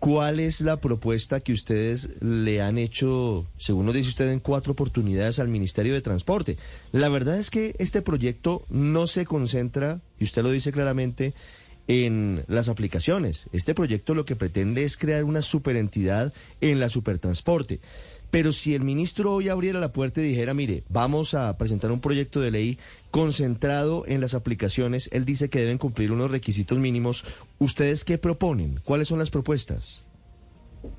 ¿cuál 0.00 0.40
es 0.40 0.62
la 0.62 0.80
propuesta 0.80 1.40
que 1.40 1.52
ustedes 1.52 2.08
le 2.20 2.62
han 2.62 2.78
hecho, 2.78 3.46
según 3.58 3.86
nos 3.86 3.94
dice 3.94 4.08
usted, 4.08 4.30
en 4.30 4.40
cuatro 4.40 4.72
oportunidades 4.72 5.38
al 5.38 5.48
Ministerio 5.48 5.92
de 5.92 6.00
Transporte? 6.00 6.56
La 6.90 7.08
verdad 7.08 7.38
es 7.38 7.50
que 7.50 7.76
este 7.78 8.02
proyecto 8.02 8.64
no 8.70 9.06
se 9.06 9.26
concentra, 9.26 10.00
y 10.18 10.24
usted 10.24 10.42
lo 10.42 10.50
dice 10.50 10.72
claramente, 10.72 11.34
en 11.86 12.44
las 12.48 12.68
aplicaciones. 12.68 13.48
Este 13.52 13.74
proyecto 13.74 14.14
lo 14.14 14.24
que 14.24 14.36
pretende 14.36 14.84
es 14.84 14.96
crear 14.96 15.24
una 15.24 15.42
superentidad 15.42 16.32
en 16.60 16.80
la 16.80 16.88
supertransporte. 16.88 17.80
Pero 18.30 18.52
si 18.52 18.74
el 18.74 18.82
ministro 18.82 19.32
hoy 19.34 19.48
abriera 19.48 19.80
la 19.80 19.92
puerta 19.92 20.20
y 20.20 20.24
dijera, 20.24 20.54
mire, 20.54 20.84
vamos 20.88 21.34
a 21.34 21.56
presentar 21.58 21.90
un 21.90 22.00
proyecto 22.00 22.40
de 22.40 22.50
ley 22.50 22.78
concentrado 23.10 24.04
en 24.06 24.20
las 24.20 24.34
aplicaciones, 24.34 25.08
él 25.12 25.24
dice 25.24 25.50
que 25.50 25.60
deben 25.60 25.78
cumplir 25.78 26.12
unos 26.12 26.30
requisitos 26.30 26.78
mínimos. 26.78 27.24
¿Ustedes 27.58 28.04
qué 28.04 28.18
proponen? 28.18 28.80
¿Cuáles 28.84 29.08
son 29.08 29.18
las 29.18 29.30
propuestas? 29.30 30.04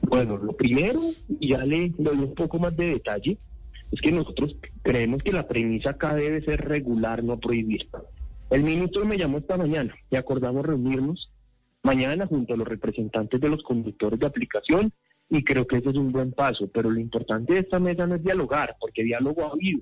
Bueno, 0.04 0.38
lo 0.38 0.54
primero, 0.54 1.00
ya 1.40 1.60
le 1.60 1.94
doy 1.98 2.18
un 2.18 2.36
poco 2.36 2.60
más 2.60 2.76
de 2.76 2.86
detalle, 2.86 3.38
es 3.92 4.02
que 4.02 4.12
nosotros 4.12 4.56
creemos 4.84 5.24
que 5.24 5.32
la 5.32 5.48
premisa 5.48 5.92
acá 5.92 6.14
debe 6.14 6.42
ser 6.44 6.62
regular, 6.62 7.24
no 7.24 7.40
prohibir. 7.40 7.88
El 8.50 8.64
ministro 8.64 9.06
me 9.06 9.18
llamó 9.18 9.38
esta 9.38 9.58
mañana 9.58 9.96
y 10.10 10.18
acordamos 10.18 10.66
reunirnos 10.66 11.30
mañana 11.84 12.28
junto 12.28 12.54
a 12.54 12.58
los 12.58 12.68
representantes 12.68 13.40
de 13.40 13.50
los 13.50 13.64
conductores 13.64 14.20
de 14.20 14.28
aplicación 14.28 14.94
y 15.32 15.44
creo 15.44 15.66
que 15.66 15.78
ese 15.78 15.90
es 15.90 15.96
un 15.96 16.12
buen 16.12 16.32
paso, 16.34 16.70
pero 16.72 16.92
lo 16.92 17.00
importante 17.00 17.54
de 17.54 17.60
esta 17.62 17.80
mesa 17.80 18.06
no 18.06 18.16
es 18.16 18.24
dialogar, 18.24 18.76
porque 18.80 19.04
diálogo 19.04 19.46
ha 19.46 19.52
habido. 19.54 19.80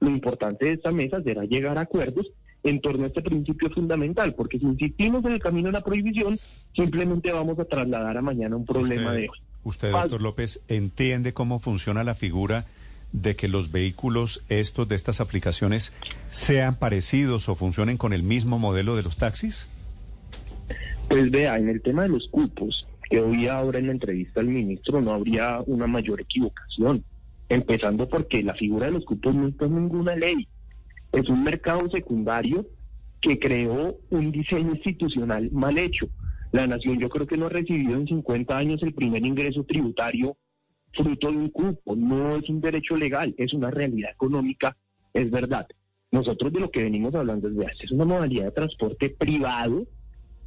Lo 0.00 0.10
importante 0.10 0.66
de 0.66 0.72
esta 0.72 0.92
mesa 0.92 1.22
será 1.22 1.44
llegar 1.44 1.78
a 1.78 1.82
acuerdos 1.82 2.26
en 2.64 2.80
torno 2.80 3.04
a 3.04 3.06
este 3.06 3.22
principio 3.22 3.70
fundamental, 3.70 4.34
porque 4.34 4.58
si 4.58 4.66
insistimos 4.66 5.24
en 5.24 5.32
el 5.32 5.38
camino 5.40 5.68
de 5.68 5.72
la 5.72 5.84
prohibición, 5.84 6.36
simplemente 6.74 7.32
vamos 7.32 7.58
a 7.60 7.64
trasladar 7.64 8.16
a 8.18 8.22
mañana 8.22 8.56
un 8.56 8.66
problema 8.66 9.10
Usted- 9.12 9.16
de 9.22 9.28
hoy. 9.28 9.38
Usted, 9.64 9.92
doctor 9.92 10.20
López, 10.22 10.60
entiende 10.68 11.32
cómo 11.32 11.58
funciona 11.60 12.02
la 12.04 12.14
figura 12.14 12.66
de 13.12 13.36
que 13.36 13.48
los 13.48 13.70
vehículos 13.72 14.42
estos 14.48 14.88
de 14.88 14.96
estas 14.96 15.20
aplicaciones 15.20 15.94
sean 16.30 16.76
parecidos 16.76 17.48
o 17.48 17.54
funcionen 17.54 17.96
con 17.96 18.12
el 18.12 18.22
mismo 18.22 18.58
modelo 18.58 18.96
de 18.96 19.02
los 19.02 19.16
taxis? 19.16 19.68
Pues 21.08 21.30
vea, 21.30 21.56
en 21.56 21.68
el 21.68 21.80
tema 21.82 22.02
de 22.02 22.08
los 22.10 22.28
cupos, 22.28 22.86
que 23.08 23.20
hoy 23.20 23.46
ahora 23.46 23.78
en 23.78 23.86
la 23.86 23.92
entrevista 23.92 24.40
al 24.40 24.48
ministro 24.48 25.00
no 25.00 25.12
habría 25.12 25.60
una 25.66 25.86
mayor 25.86 26.20
equivocación, 26.20 27.04
empezando 27.48 28.08
porque 28.08 28.42
la 28.42 28.54
figura 28.54 28.86
de 28.86 28.92
los 28.92 29.04
cupos 29.04 29.34
no 29.34 29.46
en 29.46 29.74
ninguna 29.74 30.14
ley. 30.16 30.46
Es 31.12 31.28
un 31.28 31.42
mercado 31.42 31.88
secundario 31.90 32.66
que 33.20 33.38
creó 33.38 33.96
un 34.10 34.30
diseño 34.30 34.74
institucional 34.74 35.50
mal 35.52 35.78
hecho. 35.78 36.08
La 36.52 36.66
nación 36.66 36.98
yo 36.98 37.08
creo 37.08 37.26
que 37.26 37.36
no 37.36 37.46
ha 37.46 37.50
recibido 37.50 37.94
en 37.94 38.06
50 38.06 38.56
años 38.56 38.82
el 38.82 38.94
primer 38.94 39.24
ingreso 39.24 39.64
tributario 39.64 40.36
fruto 40.92 41.30
de 41.30 41.36
un 41.36 41.50
cupo, 41.50 41.96
no 41.96 42.36
es 42.36 42.48
un 42.48 42.60
derecho 42.60 42.96
legal, 42.96 43.34
es 43.38 43.52
una 43.52 43.70
realidad 43.70 44.10
económica, 44.10 44.76
es 45.12 45.30
verdad. 45.30 45.66
Nosotros 46.10 46.52
de 46.52 46.60
lo 46.60 46.70
que 46.70 46.84
venimos 46.84 47.14
hablando 47.14 47.48
es 47.48 47.56
de 47.56 47.66
es 47.80 47.90
una 47.90 48.04
modalidad 48.04 48.46
de 48.46 48.50
transporte 48.52 49.10
privado, 49.10 49.86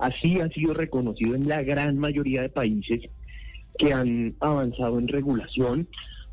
así 0.01 0.41
ha 0.41 0.49
sido 0.49 0.73
reconocido 0.73 1.35
en 1.35 1.47
la 1.47 1.61
gran 1.61 1.97
mayoría 1.97 2.41
de 2.41 2.49
países 2.49 3.01
que 3.77 3.93
han 3.93 4.35
avanzado 4.39 4.99
en 4.99 5.07
regulación. 5.07 5.87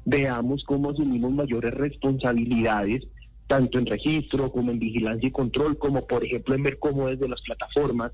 Veamos 0.07 0.65
cómo 0.65 0.91
asumimos 0.91 1.33
mayores 1.33 1.75
responsabilidades, 1.75 3.07
tanto 3.47 3.79
en 3.79 3.87
registro 3.87 4.51
como 4.51 4.73
en 4.73 4.79
vigilancia 4.79 5.29
y 5.29 5.33
control, 5.33 5.77
como 5.79 6.07
por 6.07 6.25
ejemplo 6.25 6.55
en 6.55 6.63
ver 6.63 6.79
cómo 6.79 7.09
desde 7.09 7.29
las 7.29 7.43
plataformas 7.43 8.13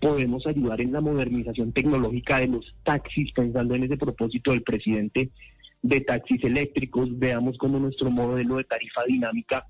podemos 0.00 0.44
ayudar 0.46 0.80
en 0.80 0.92
la 0.92 1.00
modernización 1.00 1.72
tecnológica 1.72 2.40
de 2.40 2.48
los 2.48 2.74
taxis, 2.84 3.32
pensando 3.32 3.74
en 3.76 3.84
ese 3.84 3.96
propósito 3.96 4.50
del 4.50 4.62
presidente 4.62 5.30
de 5.82 6.00
taxis 6.00 6.42
eléctricos. 6.42 7.16
Veamos 7.16 7.58
cómo 7.58 7.78
nuestro 7.78 8.10
modelo 8.10 8.56
de 8.56 8.64
tarifa 8.64 9.04
dinámica 9.06 9.66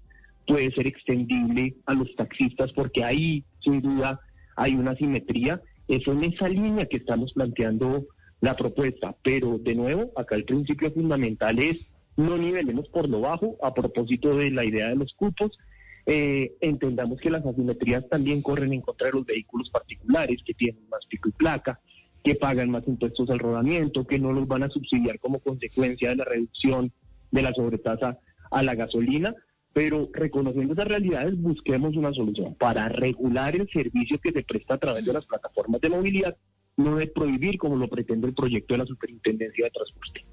puede 0.47 0.70
ser 0.73 0.86
extendible 0.86 1.74
a 1.84 1.92
los 1.92 2.15
taxistas, 2.16 2.73
porque 2.73 3.05
ahí, 3.05 3.44
sin 3.62 3.82
duda, 3.82 4.18
hay 4.60 4.74
una 4.74 4.94
simetría. 4.94 5.62
Es 5.89 6.06
en 6.06 6.22
esa 6.22 6.48
línea 6.48 6.84
que 6.84 6.98
estamos 6.98 7.32
planteando 7.32 8.05
la 8.42 8.55
propuesta. 8.55 9.16
Pero, 9.22 9.58
de 9.58 9.74
nuevo, 9.74 10.12
acá 10.16 10.36
el 10.36 10.44
principio 10.44 10.92
fundamental 10.92 11.58
es 11.58 11.90
no 12.16 12.36
nivelemos 12.36 12.86
por 12.89 13.08
lo 13.08 13.22
bajo 13.22 13.56
a 13.62 13.72
propósito 13.72 14.36
de 14.36 14.50
la 14.50 14.64
idea 14.66 14.90
de 14.90 14.97
los 14.97 15.14
cupos. 15.14 15.58
Eh, 16.05 16.52
entendamos 16.60 17.20
que 17.20 17.30
las 17.30 17.44
asimetrías 17.47 18.06
también 18.10 18.42
corren 18.42 18.74
en 18.74 18.82
contra 18.82 19.06
de 19.06 19.14
los 19.14 19.24
vehículos 19.24 19.70
particulares 19.70 20.42
que 20.44 20.52
tienen 20.52 20.86
más 20.90 21.06
pico 21.06 21.30
y 21.30 21.32
placa, 21.32 21.80
que 22.22 22.34
pagan 22.34 22.70
más 22.70 22.86
impuestos 22.86 23.30
al 23.30 23.39
rodamiento, 23.39 24.06
que 24.06 24.18
no 24.18 24.32
los 24.32 24.47
van 24.47 24.64
a 24.64 24.68
subsidiar 24.68 25.18
como 25.20 25.39
consecuencia 25.40 26.10
de 26.10 26.16
la 26.16 26.24
reducción 26.24 26.92
de 27.30 27.42
la 27.42 27.55
sobretasa 27.55 28.18
a 28.50 28.62
la 28.62 28.74
gasolina. 28.74 29.34
Pero 29.73 30.08
reconociendo 30.12 30.73
esas 30.74 30.89
realidades, 30.89 31.40
busquemos 31.40 31.97
una 31.97 32.12
solución 32.12 32.55
para 32.55 32.89
regular 32.89 33.55
el 33.55 33.68
servicio 33.70 34.18
que 34.18 34.32
se 34.32 34.42
presta 34.42 34.74
a 34.74 34.78
través 34.78 35.05
de 35.05 35.12
las 35.12 35.24
plataformas 35.26 35.81
de 35.81 35.90
movilidad, 35.90 36.36
no 36.76 36.97
de 36.97 37.07
prohibir 37.07 37.57
como 37.58 37.76
lo 37.76 37.89
pretende 37.89 38.26
el 38.26 38.34
proyecto 38.34 38.74
de 38.74 38.78
la 38.78 38.86
Superintendencia 38.86 39.65
de 39.66 39.70
Transporte. 39.70 40.24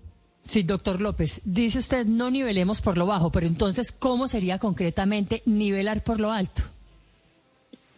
Sí, 0.43 0.63
doctor 0.63 1.01
López, 1.01 1.41
dice 1.45 1.79
usted 1.79 2.05
no 2.07 2.31
nivelemos 2.31 2.81
por 2.81 2.97
lo 2.97 3.05
bajo, 3.05 3.31
pero 3.31 3.45
entonces, 3.47 3.91
¿cómo 3.91 4.27
sería 4.27 4.57
concretamente 4.59 5.43
nivelar 5.45 6.03
por 6.03 6.19
lo 6.19 6.31
alto? 6.31 6.63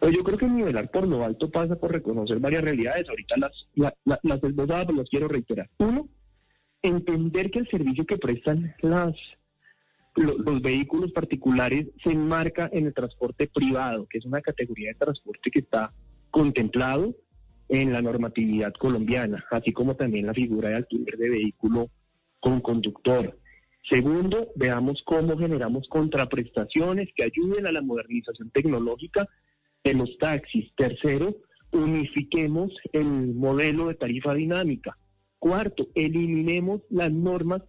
Pues 0.00 0.16
yo 0.16 0.24
creo 0.24 0.36
que 0.38 0.46
nivelar 0.48 0.90
por 0.90 1.06
lo 1.06 1.24
alto 1.24 1.48
pasa 1.50 1.76
por 1.76 1.92
reconocer 1.92 2.38
varias 2.38 2.62
realidades. 2.62 3.08
Ahorita 3.08 3.36
las, 3.36 3.52
la- 3.76 3.94
la- 4.04 4.18
las 4.24 4.42
esbozadas, 4.42 4.86
pero 4.86 4.98
las 4.98 5.08
quiero 5.08 5.28
reiterar. 5.28 5.68
Uno, 5.78 6.08
entender 6.82 7.50
que 7.50 7.60
el 7.60 7.68
servicio 7.68 8.04
que 8.06 8.16
prestan 8.18 8.74
las 8.80 9.14
lo- 10.16 10.38
los 10.38 10.62
vehículos 10.62 11.12
particulares 11.12 11.88
se 12.02 12.10
enmarca 12.10 12.68
en 12.72 12.86
el 12.86 12.94
transporte 12.94 13.48
privado, 13.48 14.06
que 14.08 14.18
es 14.18 14.24
una 14.24 14.40
categoría 14.40 14.90
de 14.90 14.94
transporte 14.98 15.50
que 15.50 15.60
está 15.60 15.92
contemplado 16.30 17.14
en 17.68 17.92
la 17.92 18.02
normatividad 18.02 18.72
colombiana, 18.74 19.44
así 19.50 19.72
como 19.72 19.94
también 19.94 20.26
la 20.26 20.34
figura 20.34 20.70
de 20.70 20.76
alquiler 20.76 21.16
de 21.16 21.30
vehículo 21.30 21.90
con 22.40 22.60
conductor. 22.60 23.38
Segundo, 23.88 24.48
veamos 24.56 25.02
cómo 25.04 25.38
generamos 25.38 25.88
contraprestaciones 25.88 27.08
que 27.14 27.24
ayuden 27.24 27.66
a 27.66 27.72
la 27.72 27.80
modernización 27.82 28.50
tecnológica 28.50 29.28
de 29.84 29.94
los 29.94 30.18
taxis. 30.18 30.70
Tercero, 30.76 31.36
unifiquemos 31.72 32.72
el 32.92 33.34
modelo 33.34 33.88
de 33.88 33.94
tarifa 33.94 34.34
dinámica. 34.34 34.98
Cuarto, 35.38 35.88
eliminemos 35.94 36.82
las 36.90 37.10
normas 37.10 37.62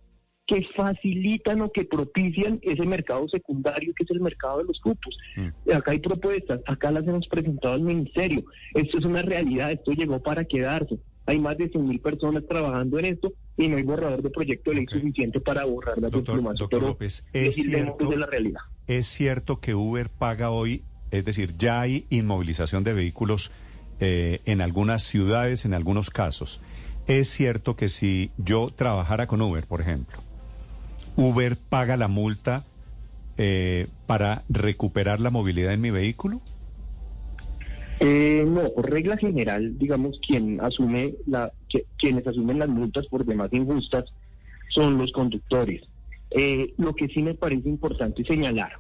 que 0.48 0.66
facilitan 0.76 1.62
o 1.62 1.72
que 1.72 1.86
propician 1.86 2.60
ese 2.62 2.86
mercado 2.86 3.28
secundario 3.30 3.94
que 3.96 4.04
es 4.04 4.12
el 4.12 4.20
mercado 4.20 4.60
de 4.60 4.66
los 4.66 4.80
cupos. 4.82 5.18
Mm. 5.36 5.72
Acá 5.72 5.92
hay 5.92 6.00
propuestas, 6.00 6.62
acá 6.66 6.92
las 6.92 7.08
hemos 7.08 7.28
presentado 7.28 7.76
al 7.76 7.82
ministerio. 7.82 8.44
Esto 8.74 8.98
es 8.98 9.06
una 9.06 9.22
realidad, 9.22 9.72
esto 9.72 9.92
llegó 9.92 10.22
para 10.22 10.44
quedarse. 10.46 10.98
Hay 11.26 11.40
más 11.40 11.58
de 11.58 11.72
100.000 11.72 12.02
personas 12.02 12.44
trabajando 12.48 13.00
en 13.00 13.06
esto 13.06 13.32
y 13.58 13.68
no 13.68 13.78
hay 13.78 13.84
borrador 13.84 14.22
de 14.22 14.30
proyecto 14.30 14.72
de 14.72 14.78
ley 14.78 14.88
suficiente 14.88 15.40
para 15.40 15.64
borrar 15.66 16.00
la 16.00 16.10
Doctor, 16.10 16.42
López, 16.82 17.26
¿es 17.32 17.56
cierto, 17.56 18.12
la 18.16 18.26
realidad. 18.26 18.62
¿es 18.88 19.08
cierto 19.08 19.60
que 19.60 19.76
Uber 19.76 20.10
paga 20.10 20.50
hoy, 20.50 20.84
es 21.12 21.24
decir, 21.24 21.56
ya 21.58 21.80
hay 21.80 22.06
inmovilización 22.10 22.84
de 22.84 22.94
vehículos 22.94 23.52
eh, 24.00 24.42
en 24.46 24.62
algunas 24.62 25.04
ciudades, 25.04 25.64
en 25.64 25.74
algunos 25.74 26.10
casos? 26.10 26.60
¿Es 27.08 27.30
cierto 27.30 27.76
que 27.76 27.88
si 27.88 28.32
yo 28.38 28.72
trabajara 28.76 29.28
con 29.28 29.42
Uber, 29.42 29.66
por 29.68 29.82
ejemplo, 29.82 30.22
Uber 31.16 31.58
paga 31.70 31.98
la 31.98 32.08
multa 32.08 32.64
eh, 33.38 33.88
para 34.08 34.44
recuperar 34.50 35.20
la 35.20 35.30
movilidad 35.30 35.74
en 35.74 35.82
mi 35.82 35.92
vehículo? 35.92 36.42
Eh, 38.00 38.44
no, 38.48 38.72
por 38.74 38.90
regla 38.90 39.16
general, 39.18 39.78
digamos, 39.78 40.20
quien 40.28 40.60
asume 40.62 41.14
la, 41.28 41.52
que- 41.70 41.86
quienes 41.98 42.26
asumen 42.26 42.58
las 42.60 42.70
multas 42.70 43.06
por 43.08 43.26
demás 43.26 43.50
injustas 43.54 44.06
son 44.70 44.98
los 44.98 45.12
conductores. 45.12 45.84
Eh, 46.32 46.74
lo 46.78 46.96
que 46.96 47.08
sí 47.10 47.22
me 47.22 47.36
parece 47.36 47.70
importante 47.70 48.24
señalar, 48.24 48.72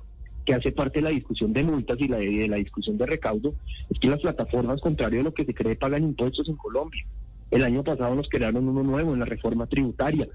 que 0.45 0.53
hace 0.55 0.71
parte 0.71 0.99
de 0.99 1.03
la 1.03 1.09
discusión 1.11 1.53
de 1.53 1.63
multas 1.63 1.97
y 1.99 2.07
la 2.07 2.17
de, 2.17 2.29
de 2.29 2.47
la 2.47 2.57
discusión 2.57 2.97
de 2.97 3.05
recaudo, 3.05 3.53
es 3.89 3.99
que 3.99 4.07
las 4.07 4.21
plataformas, 4.21 4.81
contrario 4.81 5.21
a 5.21 5.23
lo 5.23 5.33
que 5.33 5.45
se 5.45 5.53
cree, 5.53 5.75
pagan 5.75 6.03
impuestos 6.03 6.47
en 6.49 6.55
Colombia. 6.55 7.03
El 7.51 7.63
año 7.63 7.83
pasado 7.83 8.15
nos 8.15 8.29
crearon 8.29 8.67
uno 8.67 8.81
nuevo 8.81 9.13
en 9.13 9.19
la 9.19 9.25
reforma 9.25 9.67
tributaria, 9.67 10.27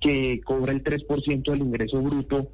que 0.00 0.40
cobra 0.44 0.72
el 0.72 0.82
3% 0.82 1.50
del 1.50 1.60
ingreso 1.60 2.00
bruto 2.00 2.50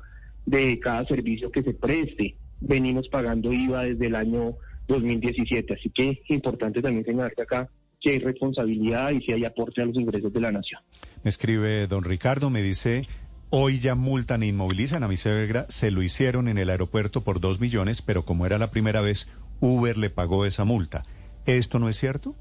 de 0.46 0.78
cada 0.78 1.04
servicio 1.06 1.50
que 1.50 1.62
se 1.62 1.74
preste. 1.74 2.36
Venimos 2.60 3.08
pagando 3.08 3.52
IVA 3.52 3.84
desde 3.84 4.06
el 4.06 4.14
año 4.14 4.54
2017, 4.88 5.74
así 5.74 5.90
que 5.90 6.10
es 6.10 6.18
importante 6.28 6.82
también 6.82 7.04
señalar 7.04 7.34
que 7.34 7.42
acá 7.42 7.68
que 8.00 8.10
hay 8.10 8.18
responsabilidad 8.18 9.10
y 9.12 9.22
si 9.22 9.32
hay 9.32 9.44
aporte 9.46 9.80
a 9.80 9.86
los 9.86 9.96
ingresos 9.96 10.32
de 10.32 10.40
la 10.40 10.52
nación. 10.52 10.82
Me 11.22 11.30
escribe 11.30 11.86
don 11.86 12.04
Ricardo, 12.04 12.50
me 12.50 12.62
dice, 12.62 13.06
hoy 13.48 13.78
ya 13.78 13.94
multan 13.94 14.42
e 14.42 14.48
inmovilizan 14.48 15.02
a 15.02 15.08
mi 15.08 15.16
suegra, 15.16 15.64
se 15.70 15.90
lo 15.90 16.02
hicieron 16.02 16.48
en 16.48 16.58
el 16.58 16.68
aeropuerto 16.68 17.24
por 17.24 17.40
dos 17.40 17.60
millones, 17.60 18.02
pero 18.02 18.26
como 18.26 18.44
era 18.44 18.58
la 18.58 18.70
primera 18.70 19.00
vez, 19.00 19.30
Uber 19.60 19.96
le 19.96 20.10
pagó 20.10 20.44
esa 20.44 20.64
multa. 20.64 21.04
¿Esto 21.46 21.78
no 21.78 21.88
es 21.88 21.96
cierto? 21.96 22.36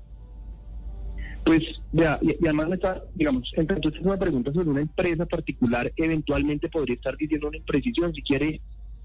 Pues 1.45 1.61
ya, 1.91 2.19
y, 2.21 2.31
y 2.31 2.45
además 2.45 2.71
está, 2.71 3.03
digamos, 3.15 3.51
entonces 3.55 3.99
es 3.99 4.05
una 4.05 4.17
pregunta 4.17 4.53
sobre 4.53 4.69
una 4.69 4.81
empresa 4.81 5.25
particular, 5.25 5.91
eventualmente 5.97 6.69
podría 6.69 6.95
estar 6.95 7.17
diciendo 7.17 7.49
una 7.49 7.57
imprecisión, 7.57 8.13
si 8.13 8.21
quiere 8.21 8.61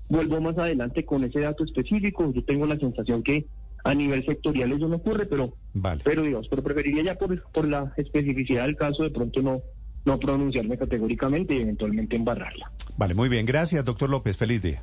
vuelvo 0.08 0.41
más 0.41 0.57
adelante 0.57 1.05
con 1.05 1.25
ese 1.25 1.41
dato 1.41 1.65
específico, 1.65 2.33
yo 2.33 2.42
tengo 2.44 2.67
la 2.67 2.78
sensación 2.78 3.23
que 3.23 3.47
a 3.84 3.94
nivel 3.94 4.25
sectorial 4.25 4.73
eso 4.73 4.89
no 4.89 4.97
ocurre, 4.97 5.26
pero 5.26 5.55
Vale. 5.75 6.02
pero 6.05 6.23
digamos, 6.23 6.49
pero 6.49 6.62
preferiría 6.62 7.02
ya 7.02 7.15
por, 7.17 7.42
por 7.52 7.68
la 7.68 7.92
especificidad 7.97 8.65
del 8.65 8.76
caso 8.76 9.02
de 9.02 9.10
pronto 9.10 9.42
no 9.42 9.62
no 10.05 10.18
pronunciarme 10.18 10.78
categóricamente 10.78 11.55
y 11.55 11.60
eventualmente 11.60 12.17
embarrarla. 12.17 12.70
Vale, 12.97 13.15
muy 13.15 13.28
bien. 13.28 13.47
Gracias, 13.47 13.84
doctor 13.84 14.08
López. 14.08 14.36
Feliz 14.36 14.62
día. 14.62 14.83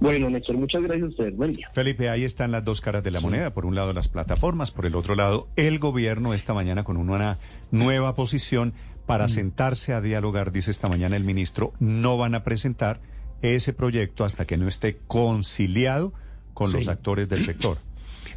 Bueno, 0.00 0.30
Néstor, 0.30 0.56
muchas 0.56 0.82
gracias 0.82 1.04
a 1.04 1.10
ustedes. 1.10 1.36
Buen 1.36 1.52
día. 1.52 1.70
Felipe, 1.74 2.08
ahí 2.08 2.24
están 2.24 2.50
las 2.50 2.64
dos 2.64 2.80
caras 2.80 3.04
de 3.04 3.10
la 3.10 3.20
moneda. 3.20 3.52
Por 3.52 3.66
un 3.66 3.74
lado, 3.74 3.92
las 3.92 4.08
plataformas. 4.08 4.70
Por 4.70 4.86
el 4.86 4.96
otro 4.96 5.14
lado, 5.14 5.48
el 5.56 5.78
gobierno 5.78 6.32
esta 6.32 6.54
mañana 6.54 6.84
con 6.84 6.96
una 6.96 7.38
nueva 7.70 8.14
posición 8.14 8.72
para 9.06 9.28
sentarse 9.28 9.92
a 9.92 10.00
dialogar, 10.00 10.52
dice 10.52 10.70
esta 10.70 10.88
mañana 10.88 11.16
el 11.16 11.24
ministro, 11.24 11.72
no 11.80 12.16
van 12.16 12.34
a 12.34 12.44
presentar 12.44 13.00
ese 13.42 13.72
proyecto 13.72 14.24
hasta 14.24 14.46
que 14.46 14.56
no 14.56 14.68
esté 14.68 14.98
conciliado 15.06 16.12
con 16.54 16.72
los 16.72 16.88
actores 16.88 17.28
del 17.28 17.44
sector. 17.44 17.78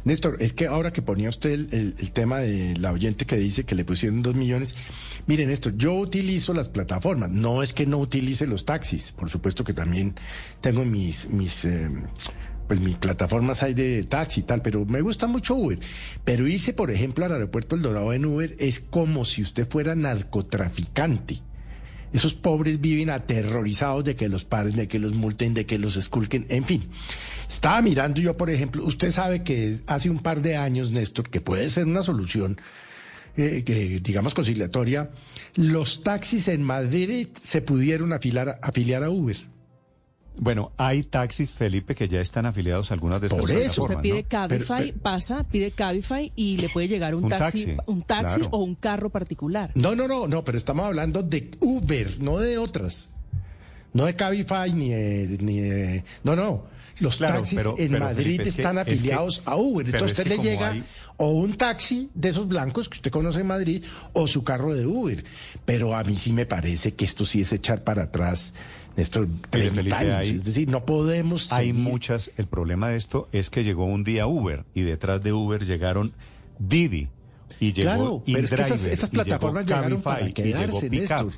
Néstor, 0.04 0.36
es 0.40 0.52
que 0.52 0.66
ahora 0.66 0.92
que 0.92 1.02
ponía 1.02 1.28
usted 1.28 1.72
el, 1.72 2.12
tema 2.12 2.38
de 2.38 2.76
la 2.76 2.92
oyente 2.92 3.24
que 3.24 3.36
dice 3.36 3.64
que 3.64 3.74
le 3.74 3.84
pusieron 3.84 4.22
dos 4.22 4.34
millones, 4.34 4.74
miren 5.26 5.48
Néstor, 5.48 5.76
yo 5.76 5.94
utilizo 5.94 6.52
las 6.52 6.68
plataformas, 6.68 7.30
no 7.30 7.62
es 7.62 7.72
que 7.72 7.86
no 7.86 7.98
utilice 7.98 8.46
los 8.46 8.66
taxis, 8.66 9.12
por 9.12 9.30
supuesto 9.30 9.64
que 9.64 9.72
también 9.72 10.14
tengo 10.60 10.84
mis, 10.84 11.30
mis, 11.30 11.64
eh, 11.64 11.88
pues 12.68 12.80
mis 12.80 12.96
plataformas 12.96 13.62
hay 13.62 13.72
de 13.72 14.04
taxi 14.04 14.40
y 14.40 14.44
tal, 14.44 14.60
pero 14.60 14.84
me 14.84 15.00
gusta 15.00 15.26
mucho 15.26 15.54
Uber. 15.54 15.78
Pero 16.24 16.46
irse, 16.46 16.74
por 16.74 16.90
ejemplo, 16.90 17.24
al 17.24 17.32
aeropuerto 17.32 17.74
El 17.74 17.82
Dorado 17.82 18.12
en 18.12 18.26
Uber 18.26 18.56
es 18.58 18.80
como 18.80 19.24
si 19.24 19.42
usted 19.42 19.68
fuera 19.68 19.94
narcotraficante. 19.94 21.40
Esos 22.14 22.32
pobres 22.34 22.80
viven 22.80 23.10
aterrorizados 23.10 24.04
de 24.04 24.14
que 24.14 24.28
los 24.28 24.44
paren, 24.44 24.76
de 24.76 24.86
que 24.86 25.00
los 25.00 25.12
multen, 25.14 25.52
de 25.52 25.66
que 25.66 25.78
los 25.78 25.96
esculquen, 25.96 26.46
en 26.48 26.64
fin. 26.64 26.88
Estaba 27.50 27.82
mirando 27.82 28.20
yo, 28.20 28.36
por 28.36 28.50
ejemplo, 28.50 28.84
usted 28.84 29.10
sabe 29.10 29.42
que 29.42 29.80
hace 29.88 30.08
un 30.10 30.20
par 30.20 30.40
de 30.40 30.56
años, 30.56 30.92
Néstor, 30.92 31.28
que 31.28 31.40
puede 31.40 31.68
ser 31.70 31.86
una 31.86 32.04
solución, 32.04 32.60
eh, 33.36 33.64
que, 33.66 33.98
digamos, 33.98 34.32
conciliatoria, 34.32 35.10
los 35.56 36.04
taxis 36.04 36.46
en 36.46 36.62
Madrid 36.62 37.26
se 37.40 37.62
pudieron 37.62 38.12
afilar, 38.12 38.60
afiliar 38.62 39.02
a 39.02 39.10
Uber. 39.10 39.36
Bueno, 40.36 40.72
hay 40.76 41.04
taxis, 41.04 41.52
Felipe, 41.52 41.94
que 41.94 42.08
ya 42.08 42.20
están 42.20 42.44
afiliados 42.44 42.90
a 42.90 42.94
algunas 42.94 43.20
de 43.20 43.28
estas 43.28 43.38
Por 43.40 43.50
eso. 43.50 43.58
Usted 43.82 43.94
plataformas, 43.94 44.02
pide 44.02 44.22
¿no? 44.22 44.28
Cabify, 44.28 44.92
pasa, 44.92 45.44
pide 45.44 45.70
Cabify 45.70 46.32
y 46.34 46.56
le 46.56 46.68
puede 46.70 46.88
llegar 46.88 47.14
un, 47.14 47.24
Un 47.24 47.30
taxi, 47.30 47.66
taxi, 47.66 47.80
un 47.86 48.02
taxi 48.02 48.40
claro. 48.40 48.56
o 48.56 48.58
un 48.64 48.74
carro 48.74 49.10
particular. 49.10 49.70
No, 49.74 49.94
no, 49.94 50.08
no, 50.08 50.26
no, 50.26 50.44
pero 50.44 50.58
estamos 50.58 50.86
hablando 50.86 51.22
de 51.22 51.50
Uber, 51.60 52.20
no 52.20 52.38
de 52.38 52.58
otras. 52.58 53.10
No 53.92 54.06
de 54.06 54.16
Cabify 54.16 54.72
ni 54.72 54.90
de, 54.90 55.38
ni 55.40 55.60
de- 55.60 56.04
No, 56.24 56.34
no. 56.34 56.64
Los 57.00 57.16
Claro, 57.16 57.36
taxis 57.38 57.56
pero- 57.58 57.76
en 57.78 57.90
pero, 57.92 58.04
Madrid 58.04 58.24
Felipe, 58.24 58.42
es 58.44 58.54
que- 58.56 58.62
están 58.62 58.78
es 58.78 58.84
que- 58.84 58.90
afiliados 58.92 59.42
a 59.44 59.56
Uber. 59.56 59.86
Entonces 59.86 60.12
es 60.18 60.18
usted 60.26 60.36
le 60.36 60.42
llega 60.42 60.70
hay- 60.70 60.84
o 61.16 61.30
un 61.30 61.56
taxi 61.56 62.10
de 62.14 62.28
esos 62.30 62.46
blancos 62.48 62.88
que 62.88 62.96
usted 62.98 63.10
conoce 63.12 63.40
en 63.40 63.46
Madrid 63.46 63.84
o 64.12 64.26
su 64.28 64.42
carro 64.44 64.74
de 64.74 64.84
Uber. 64.86 65.24
Pero 65.64 65.94
a 65.94 66.02
mí 66.04 66.14
sí 66.14 66.32
me 66.32 66.44
parece 66.46 66.94
que 66.94 67.04
esto 67.04 67.24
sí 67.24 67.40
es 67.40 67.52
echar 67.52 67.82
para 67.84 68.04
atrás 68.04 68.52
estos 68.96 69.26
30 69.50 69.74
Felipe, 69.74 69.96
años. 69.96 70.14
hay- 70.14 70.30
es 70.30 70.44
decir, 70.44 70.68
no 70.68 70.84
podemos 70.86 71.52
Hay 71.52 71.68
seguir- 71.68 71.82
muchas, 71.82 72.30
el 72.36 72.46
problema 72.46 72.88
de 72.90 72.96
esto 72.96 73.28
es 73.32 73.50
que 73.50 73.64
llegó 73.64 73.84
un 73.86 74.04
día 74.04 74.26
Uber 74.26 74.64
y 74.74 74.82
detrás 74.82 75.22
de 75.22 75.32
Uber 75.32 75.64
llegaron 75.64 76.12
Didi 76.58 77.08
y 77.60 77.72
llegó 77.72 77.88
Claro, 77.90 78.22
pero 78.26 78.38
es 78.38 78.50
que 78.50 78.62
esas, 78.62 78.82
llegó 78.84 79.08
plataformas 79.10 79.66
llegaron 79.66 80.02
para 80.02 80.30
quedarse. 80.30 80.90
Néstor. 80.90 81.32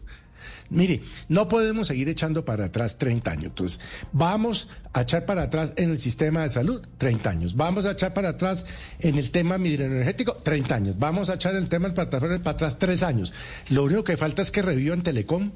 Mire, 0.69 1.01
no 1.29 1.49
podemos 1.49 1.87
seguir 1.87 2.09
echando 2.09 2.45
para 2.45 2.65
atrás 2.65 2.99
30 2.99 3.31
años. 3.31 3.45
Entonces, 3.47 3.79
vamos 4.13 4.69
a 4.93 5.03
echar 5.03 5.25
para 5.25 5.43
atrás 5.45 5.73
en 5.77 5.91
el 5.91 5.99
sistema 6.01 6.43
de 6.43 6.49
salud 6.49 6.83
30 6.99 7.31
años. 7.31 7.55
Vamos 7.55 7.85
a 7.87 7.93
echar 7.93 8.13
para 8.15 8.31
atrás 8.31 8.67
en 8.99 9.17
el 9.17 9.31
tema 9.31 9.59
hidroenergético 9.59 10.35
30 10.35 10.75
años. 10.75 10.99
Vamos 10.99 11.31
a 11.31 11.35
echar 11.35 11.55
el 11.55 11.69
tema 11.69 11.87
del 11.87 11.95
plataforma 11.95 12.39
para 12.41 12.51
atrás 12.57 12.79
3 12.81 13.05
años. 13.05 13.33
Lo 13.71 13.85
único 13.85 14.03
que 14.03 14.17
falta 14.17 14.43
es 14.43 14.51
que 14.51 14.61
revivan 14.61 15.03
Telecom. 15.03 15.53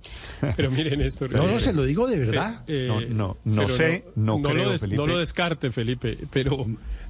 Pero 0.56 0.70
miren 0.70 1.00
esto. 1.00 1.28
No, 1.28 1.46
no, 1.46 1.60
se 1.60 1.72
lo 1.72 1.84
digo 1.84 2.06
de 2.06 2.18
verdad. 2.18 2.64
No, 2.66 3.00
no, 3.02 3.36
no 3.44 3.62
pero 3.62 3.74
sé, 3.76 4.04
no 4.16 4.40
creo, 4.40 4.64
lo 4.64 4.70
des- 4.72 4.80
Felipe. 4.80 4.96
No 4.96 5.06
lo 5.06 5.18
descarte, 5.18 5.70
Felipe, 5.70 6.16
pero 6.32 6.66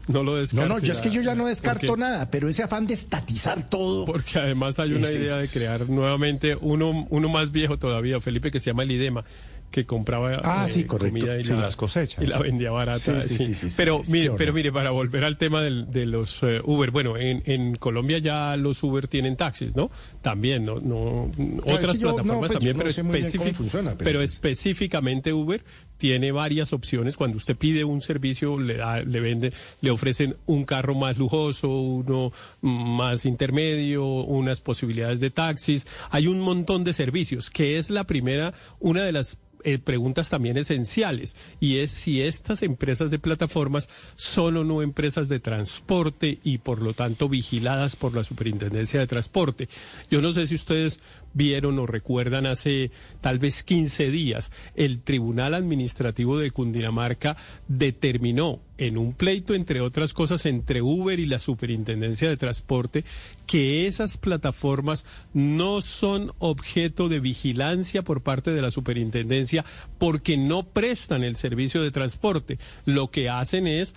no 0.08 0.22
lo 0.24 0.32
No, 0.32 0.34
descarte. 0.36 0.68
no, 0.68 0.78
yo 0.80 0.92
es 0.92 1.00
que 1.00 1.10
yo 1.10 1.22
ya 1.22 1.34
no 1.34 1.42
Porque- 1.44 1.50
descarto 1.50 1.96
nada, 1.96 2.30
pero 2.30 2.48
ese 2.48 2.62
afán 2.64 2.86
de 2.86 2.94
estatizar 2.94 3.68
todo. 3.68 4.04
Porque 4.06 4.38
además 4.38 4.78
hay 4.80 4.92
una 4.94 5.08
Es- 5.08 5.14
idea 5.14 5.36
de 5.36 5.48
crear 5.48 5.88
nuevamente 5.88 6.56
uno, 6.60 7.06
uno 7.10 7.28
más 7.28 7.52
viejo 7.52 7.78
todavía, 7.78 8.20
Felipe, 8.20 8.50
que 8.50 8.58
se 8.58 8.70
llama 8.70 8.82
el 8.82 8.90
IDEMA, 8.90 9.24
que 9.70 9.86
compraba 9.86 10.40
Ah, 10.42 10.64
eh, 10.66 10.68
sí, 10.72 10.84
comida 10.84 11.38
y, 11.38 11.44
Sí, 11.44 11.52
la, 11.52 11.60
las 11.60 11.76
cosechas. 11.76 12.22
y 12.22 12.26
la 12.26 12.38
vendía 12.38 12.70
barata. 12.70 13.20
Sí, 13.22 13.52
pero 13.76 14.02
mire, 14.08 14.32
pero 14.36 14.52
mire, 14.52 14.72
para 14.72 14.90
volver 14.90 15.24
al 15.24 15.36
tema 15.36 15.62
del- 15.62 15.90
de 15.90 16.06
los 16.06 16.42
eh, 16.42 16.60
Uber, 16.64 16.90
bueno, 16.90 17.16
en, 17.16 17.42
en 17.46 17.76
Colombia 17.76 18.18
ya 18.18 18.56
los 18.56 18.82
Uber 18.82 19.06
tienen 19.08 19.36
taxis, 19.36 19.76
¿no? 19.76 19.90
También, 20.22 20.64
no, 20.64 20.80
no 20.80 21.30
otras 21.64 21.98
no, 21.98 22.14
plataformas 22.16 22.38
pues, 22.38 22.52
también, 22.52 22.76
pero, 22.76 22.90
específic- 22.90 23.54
funciona, 23.54 23.90
pero 23.92 24.04
pero 24.04 24.18
pues- 24.20 24.32
específicamente 24.34 25.32
Uber 25.32 25.62
tiene 25.98 26.32
varias 26.32 26.72
opciones. 26.72 27.16
Cuando 27.16 27.36
usted 27.36 27.56
pide 27.56 27.84
un 27.84 28.00
servicio, 28.00 28.58
le 28.58 28.78
da, 28.78 29.02
le 29.02 29.20
vende, 29.20 29.52
le 29.82 29.90
ofrecen 29.90 30.34
un 30.46 30.64
carro 30.64 30.94
más 30.94 31.18
lujoso, 31.18 31.68
uno 31.68 32.32
más 32.62 33.26
intermedio, 33.26 34.04
unas 34.06 34.60
posibilidades 34.60 35.20
de 35.20 35.30
taxis. 35.30 35.86
Hay 36.10 36.26
un 36.26 36.40
montón 36.40 36.84
de 36.84 36.94
servicios, 36.94 37.50
que 37.50 37.76
es 37.78 37.90
la 37.90 38.04
primera, 38.04 38.54
una 38.78 39.04
de 39.04 39.12
las 39.12 39.36
eh, 39.64 39.78
preguntas 39.78 40.30
también 40.30 40.56
esenciales 40.56 41.36
y 41.60 41.78
es 41.78 41.90
si 41.90 42.22
estas 42.22 42.62
empresas 42.62 43.10
de 43.10 43.18
plataformas 43.18 43.88
son 44.16 44.56
o 44.56 44.64
no 44.64 44.82
empresas 44.82 45.28
de 45.28 45.40
transporte 45.40 46.38
y 46.42 46.58
por 46.58 46.82
lo 46.82 46.94
tanto 46.94 47.28
vigiladas 47.28 47.96
por 47.96 48.14
la 48.14 48.24
Superintendencia 48.24 49.00
de 49.00 49.06
Transporte. 49.06 49.68
Yo 50.10 50.20
no 50.20 50.32
sé 50.32 50.46
si 50.46 50.54
ustedes 50.54 51.00
vieron 51.32 51.78
o 51.78 51.86
recuerdan 51.86 52.46
hace 52.46 52.90
tal 53.20 53.38
vez 53.38 53.62
15 53.62 54.10
días, 54.10 54.50
el 54.74 55.00
Tribunal 55.00 55.54
Administrativo 55.54 56.38
de 56.38 56.50
Cundinamarca 56.50 57.36
determinó 57.68 58.60
en 58.80 58.96
un 58.96 59.12
pleito, 59.12 59.54
entre 59.54 59.82
otras 59.82 60.14
cosas, 60.14 60.46
entre 60.46 60.80
Uber 60.80 61.20
y 61.20 61.26
la 61.26 61.38
Superintendencia 61.38 62.30
de 62.30 62.38
Transporte, 62.38 63.04
que 63.46 63.86
esas 63.86 64.16
plataformas 64.16 65.04
no 65.34 65.82
son 65.82 66.32
objeto 66.38 67.08
de 67.10 67.20
vigilancia 67.20 68.02
por 68.02 68.22
parte 68.22 68.52
de 68.52 68.62
la 68.62 68.70
Superintendencia 68.70 69.66
porque 69.98 70.38
no 70.38 70.62
prestan 70.62 71.24
el 71.24 71.36
servicio 71.36 71.82
de 71.82 71.90
transporte. 71.90 72.58
Lo 72.86 73.10
que 73.10 73.28
hacen 73.28 73.66
es 73.66 73.94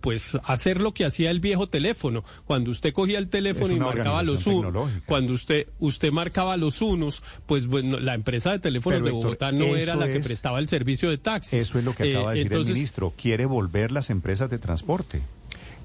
pues 0.00 0.36
hacer 0.44 0.80
lo 0.80 0.92
que 0.92 1.04
hacía 1.04 1.30
el 1.30 1.40
viejo 1.40 1.68
teléfono. 1.68 2.24
Cuando 2.44 2.70
usted 2.70 2.92
cogía 2.92 3.18
el 3.18 3.28
teléfono 3.28 3.74
y 3.74 3.78
marcaba 3.78 4.22
los 4.22 4.46
unos, 4.46 4.90
cuando 5.06 5.32
usted 5.32 5.66
usted 5.78 6.12
marcaba 6.12 6.56
los 6.56 6.82
unos, 6.82 7.22
pues 7.46 7.66
bueno, 7.66 7.98
la 7.98 8.14
empresa 8.14 8.52
de 8.52 8.58
teléfonos 8.58 9.02
de 9.02 9.10
Bogotá 9.10 9.50
no 9.50 9.76
era 9.76 9.96
la 9.96 10.06
que 10.06 10.20
prestaba 10.20 10.58
el 10.58 10.68
servicio 10.68 11.10
de 11.10 11.18
taxis. 11.18 11.62
Eso 11.62 11.78
es 11.78 11.84
lo 11.84 11.94
que 11.94 12.10
acaba 12.10 12.32
de 12.32 12.40
eh, 12.40 12.44
decir 12.44 12.58
el 12.60 12.66
ministro. 12.66 13.12
Quiere 13.16 13.46
volver 13.46 13.90
las 13.90 14.10
empresas 14.10 14.19
de 14.20 14.58
transporte. 14.58 15.20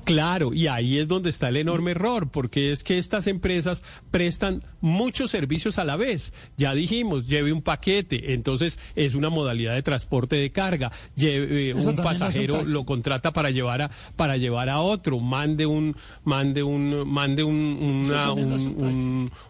Claro, 0.05 0.53
y 0.53 0.67
ahí 0.67 0.99
es 0.99 1.07
donde 1.07 1.31
está 1.31 1.49
el 1.49 1.57
enorme 1.57 1.91
error, 1.91 2.29
porque 2.29 2.71
es 2.71 2.83
que 2.83 2.99
estas 2.99 3.25
empresas 3.25 3.81
prestan 4.11 4.63
muchos 4.79 5.31
servicios 5.31 5.79
a 5.79 5.83
la 5.83 5.95
vez. 5.95 6.31
Ya 6.57 6.75
dijimos, 6.75 7.27
lleve 7.27 7.51
un 7.51 7.63
paquete, 7.63 8.35
entonces 8.35 8.77
es 8.95 9.15
una 9.15 9.31
modalidad 9.31 9.73
de 9.73 9.81
transporte 9.81 10.35
de 10.35 10.51
carga. 10.51 10.91
Lleve, 11.15 11.73
un 11.73 11.95
pasajero 11.95 12.63
lo 12.65 12.85
contrata 12.85 13.33
para 13.33 13.49
llevar 13.49 13.81
a 13.81 13.91
para 14.15 14.37
llevar 14.37 14.69
a 14.69 14.79
otro, 14.79 15.19
mande 15.19 15.65
un 15.65 15.95
mande 16.23 16.61
un 16.61 17.09
mande 17.11 17.43
un, 17.43 18.11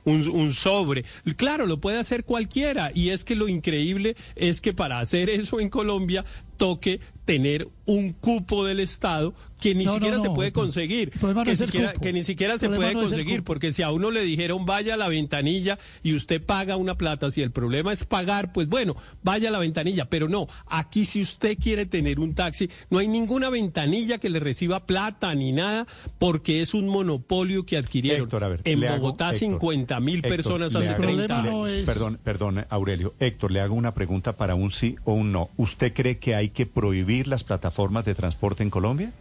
un, 0.06 0.30
un 0.30 0.54
sobre. 0.54 1.04
Claro, 1.36 1.66
lo 1.66 1.82
puede 1.82 2.00
hacer 2.00 2.24
cualquiera 2.24 2.92
y 2.96 3.10
es 3.10 3.26
que 3.26 3.36
lo 3.36 3.50
increíble 3.50 4.16
es 4.38 4.62
que 4.62 4.74
para 4.74 5.00
hacer 5.00 5.30
eso 5.30 5.60
en 5.60 5.70
Colombia 5.70 6.24
toque 6.56 7.02
tener 7.26 7.68
un 7.86 8.14
cupo 8.14 8.66
del 8.66 8.80
Estado 8.80 9.34
que 9.60 9.74
ni 9.74 9.88
siquiera 9.88 10.20
se 10.20 10.30
puede 10.30 10.52
conseguir, 10.52 11.12
que, 11.12 12.14
ni 12.14 12.24
siquiera 12.24 12.60
se 12.60 12.70
puede 12.70 12.94
conseguir, 12.94 13.44
porque 13.44 13.74
si 13.74 13.82
a 13.82 13.92
uno 13.92 14.12
le 14.12 14.22
dijeron 14.22 14.66
vaya 14.66 14.94
a 14.94 14.98
la 14.98 15.08
ventanilla 15.08 15.80
y 16.04 16.14
usted 16.14 16.44
paga 16.44 16.78
una 16.78 16.98
plata, 16.98 17.32
si 17.32 17.42
el 17.42 17.52
problema 17.52 17.92
es 17.92 18.04
pagar, 18.06 18.54
pues 18.54 18.68
bueno, 18.68 18.96
vaya 19.24 19.50
a 19.50 19.52
la 19.52 19.60
ventanilla, 19.60 20.06
pero 20.06 20.30
no, 20.30 20.48
aquí 20.68 21.06
si 21.06 21.22
usted 21.22 21.58
quiere 21.58 21.86
tener 21.86 22.20
un 22.20 22.36
taxi, 22.36 22.70
no 22.90 23.00
hay 23.00 23.08
ninguna 23.08 23.50
ventanilla 23.50 24.20
que 24.20 24.30
le 24.30 24.40
reciba 24.40 24.86
plata 24.86 25.34
ni 25.34 25.52
nada, 25.52 25.88
porque 26.20 26.62
es 26.62 26.74
un 26.74 26.88
monopolio 26.88 27.66
que 27.66 27.78
adquirieron. 27.78 28.30
en 28.66 28.82
Bogotá 28.82 29.34
50 29.34 30.00
mil 30.00 30.22
personas 30.22 30.76
hace 30.76 30.94
30 30.94 31.40
años. 31.40 31.72
Perdón, 31.86 32.20
perdón, 32.24 32.66
Aurelio. 32.70 33.16
Héctor, 33.20 33.52
le 33.52 33.62
hago 33.62 33.74
una 33.74 33.94
pregunta 33.94 34.34
para 34.34 34.54
un 34.54 34.72
sí 34.72 34.96
o 35.06 35.14
un 35.14 35.32
no. 35.32 35.50
¿Usted 35.58 35.94
cree 35.94 36.20
que 36.20 36.36
hay 36.36 36.50
que 36.50 36.66
prohibir 36.66 37.15
las 37.24 37.44
plataformas 37.44 38.06
de 38.06 38.16
transporte 38.16 38.64
en 38.64 38.70
Colombia? 38.70 39.12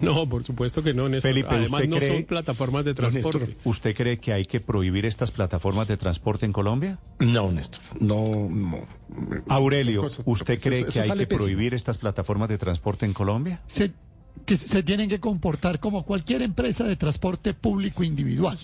No, 0.00 0.28
por 0.28 0.42
supuesto 0.42 0.82
que 0.82 0.92
no, 0.92 1.08
Néstor. 1.08 1.30
Felipe, 1.30 1.48
Además, 1.50 1.88
no 1.88 2.00
son 2.00 2.24
plataformas 2.24 2.84
de 2.84 2.94
transporte. 2.94 3.56
¿Usted 3.64 3.94
cree 3.94 4.18
que 4.18 4.32
hay 4.32 4.44
que 4.44 4.60
prohibir 4.60 5.06
estas 5.06 5.30
plataformas 5.30 5.86
de 5.86 5.96
transporte 5.96 6.44
en 6.44 6.52
Colombia? 6.52 6.98
No, 7.20 7.50
Néstor. 7.52 7.80
No, 8.00 8.50
Aurelio, 9.48 10.08
¿usted 10.24 10.60
cree 10.60 10.86
que 10.86 11.00
hay 11.00 11.10
que 11.10 11.26
prohibir 11.26 11.74
estas 11.74 11.98
plataformas 11.98 12.48
de 12.48 12.58
transporte 12.58 13.06
en 13.06 13.12
Colombia? 13.12 13.62
Se, 13.66 13.92
que 14.44 14.56
se 14.56 14.82
tienen 14.82 15.08
que 15.08 15.20
comportar 15.20 15.78
como 15.78 16.04
cualquier 16.04 16.42
empresa 16.42 16.84
de 16.84 16.96
transporte 16.96 17.54
público 17.54 18.02
individual. 18.02 18.58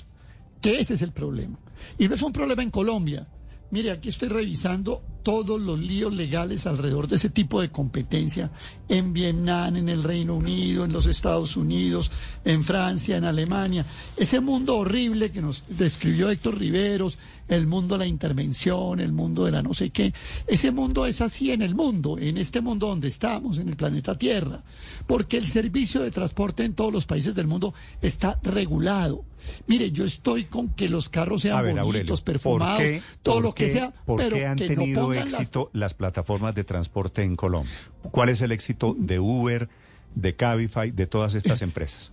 Que 0.61 0.81
ese 0.81 0.95
es 0.95 1.03
el 1.03 1.13
problema. 1.13 1.57
Y 1.99 2.09
no 2.09 2.17
es 2.17 2.23
un 2.23 2.33
problema 2.33 2.65
en 2.65 2.71
Colombia. 2.71 3.29
Mire, 3.71 3.91
aquí 3.91 4.09
estoy 4.09 4.29
revisando 4.29 5.03
todos 5.23 5.61
los 5.61 5.79
líos 5.79 6.13
legales 6.15 6.67
alrededor 6.67 7.07
de 7.07 7.17
ese 7.17 7.29
tipo 7.29 7.61
de 7.61 7.71
competencia 7.71 8.51
en 8.89 9.13
Vietnam, 9.13 9.77
en 9.77 9.91
el 9.91 10.03
Reino 10.03 10.35
Unido, 10.35 10.87
en 10.87 10.93
los 10.93 11.05
Estados 11.05 11.57
Unidos, 11.57 12.11
en 12.47 12.65
Francia, 12.65 13.19
en 13.19 13.25
Alemania. 13.25 13.85
Ese 14.17 14.41
mundo 14.41 14.79
horrible 14.79 15.31
que 15.31 15.43
nos 15.43 15.65
describió 15.69 16.31
Héctor 16.31 16.59
Riveros, 16.59 17.19
el 17.49 17.67
mundo 17.67 17.97
de 17.97 18.05
la 18.05 18.07
intervención, 18.07 19.01
el 19.01 19.13
mundo 19.13 19.45
de 19.45 19.53
la 19.53 19.63
no 19.63 19.75
sé 19.75 19.91
qué. 19.91 20.13
Ese 20.47 20.71
mundo 20.71 21.07
es 21.07 21.21
así 21.21 21.51
en 21.51 21.63
el 21.63 21.75
mundo, 21.75 22.19
en 22.19 22.39
este 22.39 22.61
mundo 22.61 22.89
donde 22.89 23.09
estamos, 23.09 23.59
en 23.59 23.69
el 23.69 23.77
planeta 23.77 24.17
Tierra, 24.17 24.63
porque 25.07 25.37
el 25.37 25.49
servicio 25.49 26.03
de 26.03 26.11
transporte 26.11 26.65
en 26.65 26.75
todos 26.75 26.93
los 26.93 27.07
países 27.07 27.35
del 27.35 27.47
mundo 27.47 27.75
está 28.01 28.39
regulado. 28.43 29.25
Mire, 29.67 29.91
yo 29.91 30.05
estoy 30.05 30.45
con 30.45 30.71
que 30.71 30.89
los 30.89 31.09
carros 31.09 31.43
sean 31.43 31.65
bonitos, 31.83 32.21
perfumados, 32.23 32.83
todo 33.23 33.41
lo 33.41 33.53
que 33.53 33.69
sea, 33.69 33.93
pero 34.17 34.37
han 34.49 34.57
que 34.57 34.69
tenido 34.69 35.13
éxito 35.13 35.71
las... 35.73 35.95
plataformas 35.95 36.55
de 36.55 36.65
transporte 36.65 37.23
en 37.23 37.37
Colombia? 37.37 37.73
¿Cuál 38.11 38.29
es 38.29 38.41
el 38.41 38.53
éxito 38.53 38.95
de 38.99 39.19
Uber, 39.19 39.69
de 40.15 40.37
Cabify, 40.37 40.91
de 40.91 41.07
todas 41.07 41.35
estas 41.35 41.63
empresas? 41.63 42.13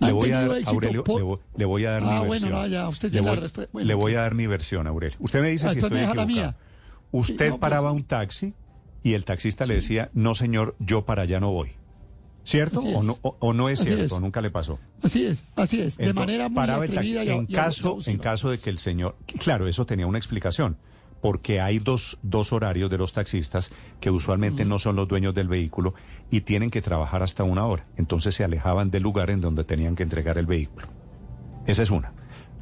Le 0.00 0.12
voy, 0.12 0.30
a 0.32 0.46
dar, 0.46 0.58
Aurelio, 0.66 1.04
le, 1.56 1.64
voy, 1.64 1.84
a 1.84 1.90
dar 1.92 2.02
ah, 2.04 2.22
mi 2.22 2.28
versión. 2.28 2.50
Bueno, 2.50 2.66
ya, 2.66 2.88
usted 2.88 3.12
le, 3.12 3.20
voy, 3.20 3.84
le 3.84 3.94
voy 3.94 4.14
a 4.14 4.22
dar 4.22 4.34
mi 4.34 4.46
versión, 4.46 4.86
Aurelio. 4.86 5.16
Usted 5.20 5.40
me 5.40 5.48
dice 5.48 5.66
ah, 5.66 5.72
si 5.72 5.78
estoy 5.78 5.98
equivocado. 5.98 6.26
Mía. 6.26 6.56
Usted 7.12 7.54
paraba 7.58 7.92
un 7.92 8.04
taxi 8.04 8.54
y 9.02 9.14
el 9.14 9.24
taxista 9.24 9.66
le 9.66 9.74
decía, 9.74 10.10
no 10.14 10.34
señor, 10.34 10.74
yo 10.78 11.04
para 11.04 11.22
allá 11.22 11.40
no 11.40 11.52
voy. 11.52 11.72
¿Cierto? 12.44 12.80
O 12.80 13.02
no, 13.02 13.18
o, 13.22 13.52
no, 13.52 13.68
es 13.68 13.80
cierto? 13.80 14.18
Nunca 14.18 14.40
le 14.40 14.50
pasó. 14.50 14.78
Así 15.02 15.24
es, 15.24 15.44
así 15.54 15.80
es. 15.80 15.96
De 15.96 16.12
manera 16.12 16.48
muy 16.48 16.68
atrevida. 16.68 17.22
en, 17.22 17.46
caso, 17.46 17.98
en 18.04 18.18
caso 18.18 18.50
de 18.50 18.58
que 18.58 18.70
el 18.70 18.78
señor... 18.78 19.16
Claro, 19.38 19.68
eso 19.68 19.86
tenía 19.86 20.06
una 20.06 20.18
explicación. 20.18 20.76
Porque 21.22 21.62
hay 21.62 21.78
dos, 21.78 22.18
dos 22.22 22.52
horarios 22.52 22.90
de 22.90 22.98
los 22.98 23.14
taxistas 23.14 23.72
que 24.00 24.10
usualmente 24.10 24.66
no 24.66 24.78
son 24.78 24.96
los 24.96 25.08
dueños 25.08 25.34
del 25.34 25.48
vehículo 25.48 25.94
y 26.30 26.42
tienen 26.42 26.70
que 26.70 26.82
trabajar 26.82 27.22
hasta 27.22 27.44
una 27.44 27.64
hora. 27.64 27.86
Entonces 27.96 28.34
se 28.34 28.44
alejaban 28.44 28.90
del 28.90 29.04
lugar 29.04 29.30
en 29.30 29.40
donde 29.40 29.64
tenían 29.64 29.96
que 29.96 30.02
entregar 30.02 30.36
el 30.36 30.46
vehículo. 30.46 30.88
Esa 31.66 31.82
es 31.82 31.90
una. 31.90 32.12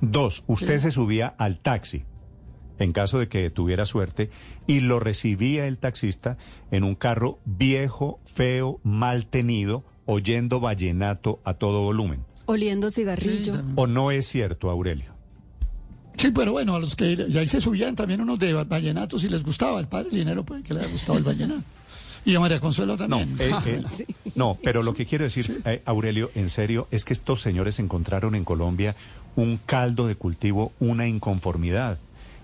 Dos, 0.00 0.44
usted 0.46 0.78
se 0.78 0.92
subía 0.92 1.34
al 1.38 1.58
taxi 1.58 2.04
en 2.84 2.92
caso 2.92 3.18
de 3.18 3.28
que 3.28 3.50
tuviera 3.50 3.86
suerte, 3.86 4.30
y 4.66 4.80
lo 4.80 5.00
recibía 5.00 5.66
el 5.66 5.78
taxista 5.78 6.38
en 6.70 6.84
un 6.84 6.94
carro 6.94 7.38
viejo, 7.44 8.20
feo, 8.24 8.80
mal 8.82 9.26
tenido, 9.26 9.84
oyendo 10.06 10.60
vallenato 10.60 11.40
a 11.44 11.54
todo 11.54 11.82
volumen. 11.82 12.24
Oliendo 12.46 12.90
cigarrillo. 12.90 13.54
¿O 13.76 13.86
no 13.86 14.10
es 14.10 14.26
cierto, 14.26 14.70
Aurelio? 14.70 15.09
Sí, 16.20 16.30
pero 16.32 16.52
bueno, 16.52 16.74
a 16.74 16.78
los 16.78 16.96
que 16.96 17.16
ya 17.30 17.40
ahí 17.40 17.48
se 17.48 17.62
subían 17.62 17.96
también 17.96 18.20
unos 18.20 18.38
de 18.38 18.52
vallenato 18.52 19.18
si 19.18 19.30
les 19.30 19.42
gustaba. 19.42 19.80
El 19.80 19.88
padre 19.88 20.10
dinero 20.10 20.44
puede 20.44 20.62
que 20.62 20.74
le 20.74 20.80
haya 20.80 20.90
gustado 20.90 21.16
el 21.16 21.24
vallenato. 21.24 21.62
Y 22.26 22.34
a 22.34 22.40
María 22.40 22.60
Consuelo 22.60 22.98
también. 22.98 23.34
No, 23.38 23.42
eh, 23.42 23.50
eh, 23.64 24.06
no 24.34 24.58
pero 24.62 24.82
lo 24.82 24.92
que 24.92 25.06
quiero 25.06 25.24
decir, 25.24 25.62
eh, 25.64 25.80
Aurelio, 25.86 26.30
en 26.34 26.50
serio, 26.50 26.88
es 26.90 27.06
que 27.06 27.14
estos 27.14 27.40
señores 27.40 27.78
encontraron 27.78 28.34
en 28.34 28.44
Colombia 28.44 28.94
un 29.34 29.58
caldo 29.64 30.06
de 30.06 30.14
cultivo, 30.14 30.74
una 30.78 31.08
inconformidad. 31.08 31.96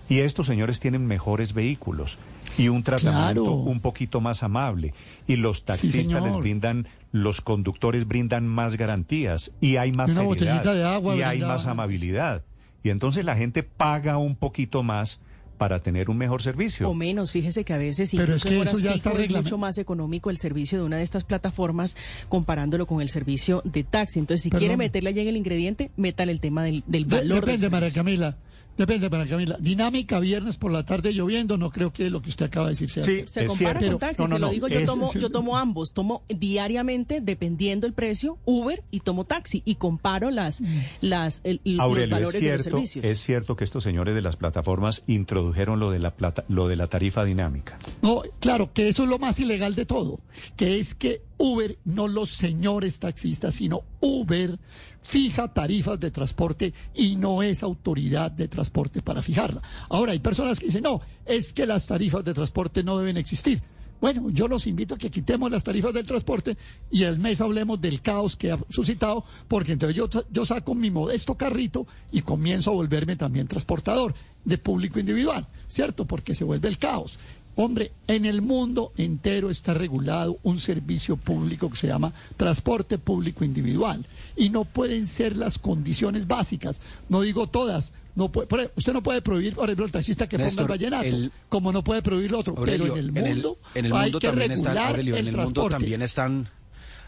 Y 0.09 0.21
estos 0.21 0.47
señores 0.47 0.79
tienen 0.79 1.05
mejores 1.05 1.53
vehículos 1.53 2.17
y 2.57 2.69
un 2.69 2.81
tratamiento 2.81 3.43
un 3.43 3.79
poquito 3.79 4.21
más 4.21 4.41
amable. 4.41 4.95
Y 5.27 5.35
los 5.35 5.65
taxistas 5.65 6.23
les 6.23 6.35
brindan, 6.35 6.87
los 7.11 7.41
conductores 7.41 8.07
brindan 8.07 8.47
más 8.47 8.75
garantías 8.75 9.51
y 9.61 9.75
hay 9.75 9.91
más 9.91 10.15
seriedad 10.15 11.03
y 11.15 11.21
hay 11.21 11.41
más 11.41 11.67
amabilidad. 11.67 12.41
Y 12.87 12.89
entonces 12.89 13.25
la 13.25 13.35
gente 13.35 13.63
paga 13.63 14.17
un 14.17 14.37
poquito 14.37 14.81
más 14.81 15.19
para 15.57 15.81
tener 15.81 16.09
un 16.09 16.17
mejor 16.17 16.41
servicio. 16.41 16.89
O 16.89 16.93
menos, 16.93 17.33
fíjese 17.33 17.65
que 17.65 17.73
a 17.73 17.77
veces 17.77 18.11
Pero 18.15 18.35
es, 18.35 18.43
que 18.45 18.61
eso 18.61 18.79
ya 18.79 18.93
está 18.93 19.11
es 19.11 19.29
mucho 19.29 19.57
más 19.57 19.77
económico 19.77 20.29
el 20.29 20.37
servicio 20.37 20.77
de 20.77 20.85
una 20.85 20.95
de 20.95 21.03
estas 21.03 21.25
plataformas 21.25 21.97
comparándolo 22.29 22.85
con 22.85 23.01
el 23.01 23.09
servicio 23.09 23.61
de 23.65 23.83
taxi. 23.83 24.19
Entonces, 24.19 24.43
si 24.43 24.49
quiere 24.49 24.77
meterle 24.77 25.09
allá 25.09 25.21
en 25.21 25.27
el 25.27 25.35
ingrediente, 25.35 25.91
métale 25.97 26.31
el 26.31 26.39
tema 26.39 26.63
del, 26.63 26.85
del 26.87 27.05
valor. 27.05 27.41
depende, 27.45 27.69
María 27.69 27.91
Camila. 27.91 28.37
Depende, 28.77 29.09
para 29.09 29.25
Camila. 29.25 29.57
Dinámica 29.59 30.19
viernes 30.19 30.57
por 30.57 30.71
la 30.71 30.85
tarde 30.85 31.13
lloviendo, 31.13 31.57
no 31.57 31.71
creo 31.71 31.91
que 31.91 32.09
lo 32.09 32.21
que 32.21 32.29
usted 32.29 32.45
acaba 32.45 32.67
de 32.67 32.73
decir 32.73 32.89
sea 32.89 33.03
sí, 33.03 33.23
Se 33.25 33.47
compara 33.47 33.79
con 33.79 33.99
taxi, 33.99 34.27
se 34.27 34.39
lo 34.39 34.49
digo, 34.49 34.67
yo, 34.67 34.85
tomo, 34.85 35.11
yo 35.13 35.31
tomo 35.31 35.57
ambos, 35.57 35.93
tomo 35.93 36.23
diariamente, 36.29 37.19
dependiendo 37.21 37.87
el 37.87 37.93
precio, 37.93 38.37
Uber 38.45 38.83
y 38.91 38.99
tomo 38.99 39.25
taxi 39.25 39.63
y 39.65 39.75
comparo 39.75 40.29
las, 40.29 40.61
las, 41.01 41.41
los 41.63 41.77
valores 42.09 42.09
de 42.39 42.53
los 42.55 42.63
servicios. 42.63 43.03
Es 43.03 43.19
cierto 43.19 43.55
que 43.55 43.63
estos 43.63 43.83
señores 43.83 44.13
de 44.13 44.21
las 44.21 44.35
plataformas 44.35 45.03
introdujeron 45.07 45.79
lo 45.79 45.89
de 45.89 45.99
la 45.99 46.15
plata, 46.15 46.45
lo 46.47 46.67
de 46.67 46.75
la 46.75 46.87
tarifa 46.87 47.25
dinámica. 47.25 47.79
No, 48.03 48.21
claro, 48.39 48.71
que 48.73 48.89
eso 48.89 49.03
es 49.03 49.09
lo 49.09 49.17
más 49.17 49.39
ilegal 49.39 49.73
de 49.73 49.85
todo, 49.85 50.19
que 50.55 50.79
es 50.79 50.93
que 50.93 51.21
Uber, 51.37 51.77
no 51.85 52.07
los 52.07 52.29
señores 52.29 52.99
taxistas, 52.99 53.55
sino 53.55 53.83
Uber 54.01 54.59
fija 55.07 55.47
tarifas 55.47 55.97
de 56.01 56.11
transporte 56.11 56.73
y 56.93 57.15
no 57.15 57.41
es 57.41 57.63
autoridad 57.63 58.29
de 58.29 58.49
transporte 58.49 59.01
para 59.01 59.21
fijarla. 59.21 59.61
Ahora, 59.87 60.11
hay 60.11 60.19
personas 60.19 60.59
que 60.59 60.65
dicen, 60.65 60.83
no, 60.83 60.99
es 61.25 61.53
que 61.53 61.65
las 61.65 61.87
tarifas 61.87 62.25
de 62.25 62.33
transporte 62.33 62.83
no 62.83 62.97
deben 62.97 63.15
existir. 63.15 63.61
Bueno, 64.01 64.29
yo 64.29 64.49
los 64.49 64.67
invito 64.67 64.95
a 64.95 64.97
que 64.97 65.09
quitemos 65.09 65.49
las 65.49 65.63
tarifas 65.63 65.93
del 65.93 66.05
transporte 66.05 66.57
y 66.91 67.03
el 67.03 67.19
mes 67.19 67.39
hablemos 67.39 67.79
del 67.79 68.01
caos 68.01 68.35
que 68.35 68.51
ha 68.51 68.59
suscitado, 68.69 69.23
porque 69.47 69.71
entonces 69.71 69.95
yo, 69.95 70.09
yo 70.29 70.45
saco 70.45 70.75
mi 70.75 70.91
modesto 70.91 71.35
carrito 71.35 71.87
y 72.11 72.21
comienzo 72.21 72.71
a 72.71 72.73
volverme 72.73 73.15
también 73.15 73.47
transportador 73.47 74.13
de 74.43 74.57
público 74.57 74.99
individual, 74.99 75.47
¿cierto? 75.69 76.05
Porque 76.05 76.35
se 76.35 76.43
vuelve 76.43 76.67
el 76.67 76.77
caos. 76.77 77.17
Hombre, 77.59 77.91
en 78.05 78.25
el 78.25 78.43
mundo 78.43 78.93
entero 78.97 79.49
está 79.49 79.73
regulado 79.73 80.37
un 80.43 80.59
servicio 80.59 81.17
público 81.17 81.71
que 81.71 81.75
se 81.77 81.87
llama 81.87 82.13
transporte 82.37 82.99
público 82.99 83.43
individual 83.43 84.05
y 84.35 84.51
no 84.51 84.63
pueden 84.63 85.07
ser 85.07 85.35
las 85.35 85.57
condiciones 85.57 86.27
básicas, 86.27 86.79
no 87.09 87.21
digo 87.21 87.47
todas. 87.47 87.93
No 88.13 88.31
puede, 88.31 88.71
usted 88.75 88.93
no 88.93 89.03
puede 89.03 89.21
prohibir, 89.21 89.53
por 89.53 89.65
ejemplo, 89.65 89.85
el 89.85 89.91
taxista 89.91 90.27
que 90.27 90.39
ponga 90.39 90.61
el 90.61 90.67
vallenato, 90.67 91.17
como 91.49 91.71
no 91.71 91.83
puede 91.83 92.01
prohibir 92.01 92.31
lo 92.31 92.39
otro. 92.39 92.55
pero 92.55 92.95
en 92.95 92.97
el 92.97 93.11
mundo, 93.11 93.57
en 93.75 93.85
el, 93.85 93.93
hay 93.93 94.11
que 94.11 94.31
regular 94.31 94.99
en 94.99 95.15
el 95.15 95.37
mundo 95.37 95.69
también 95.69 96.01
están 96.01 96.47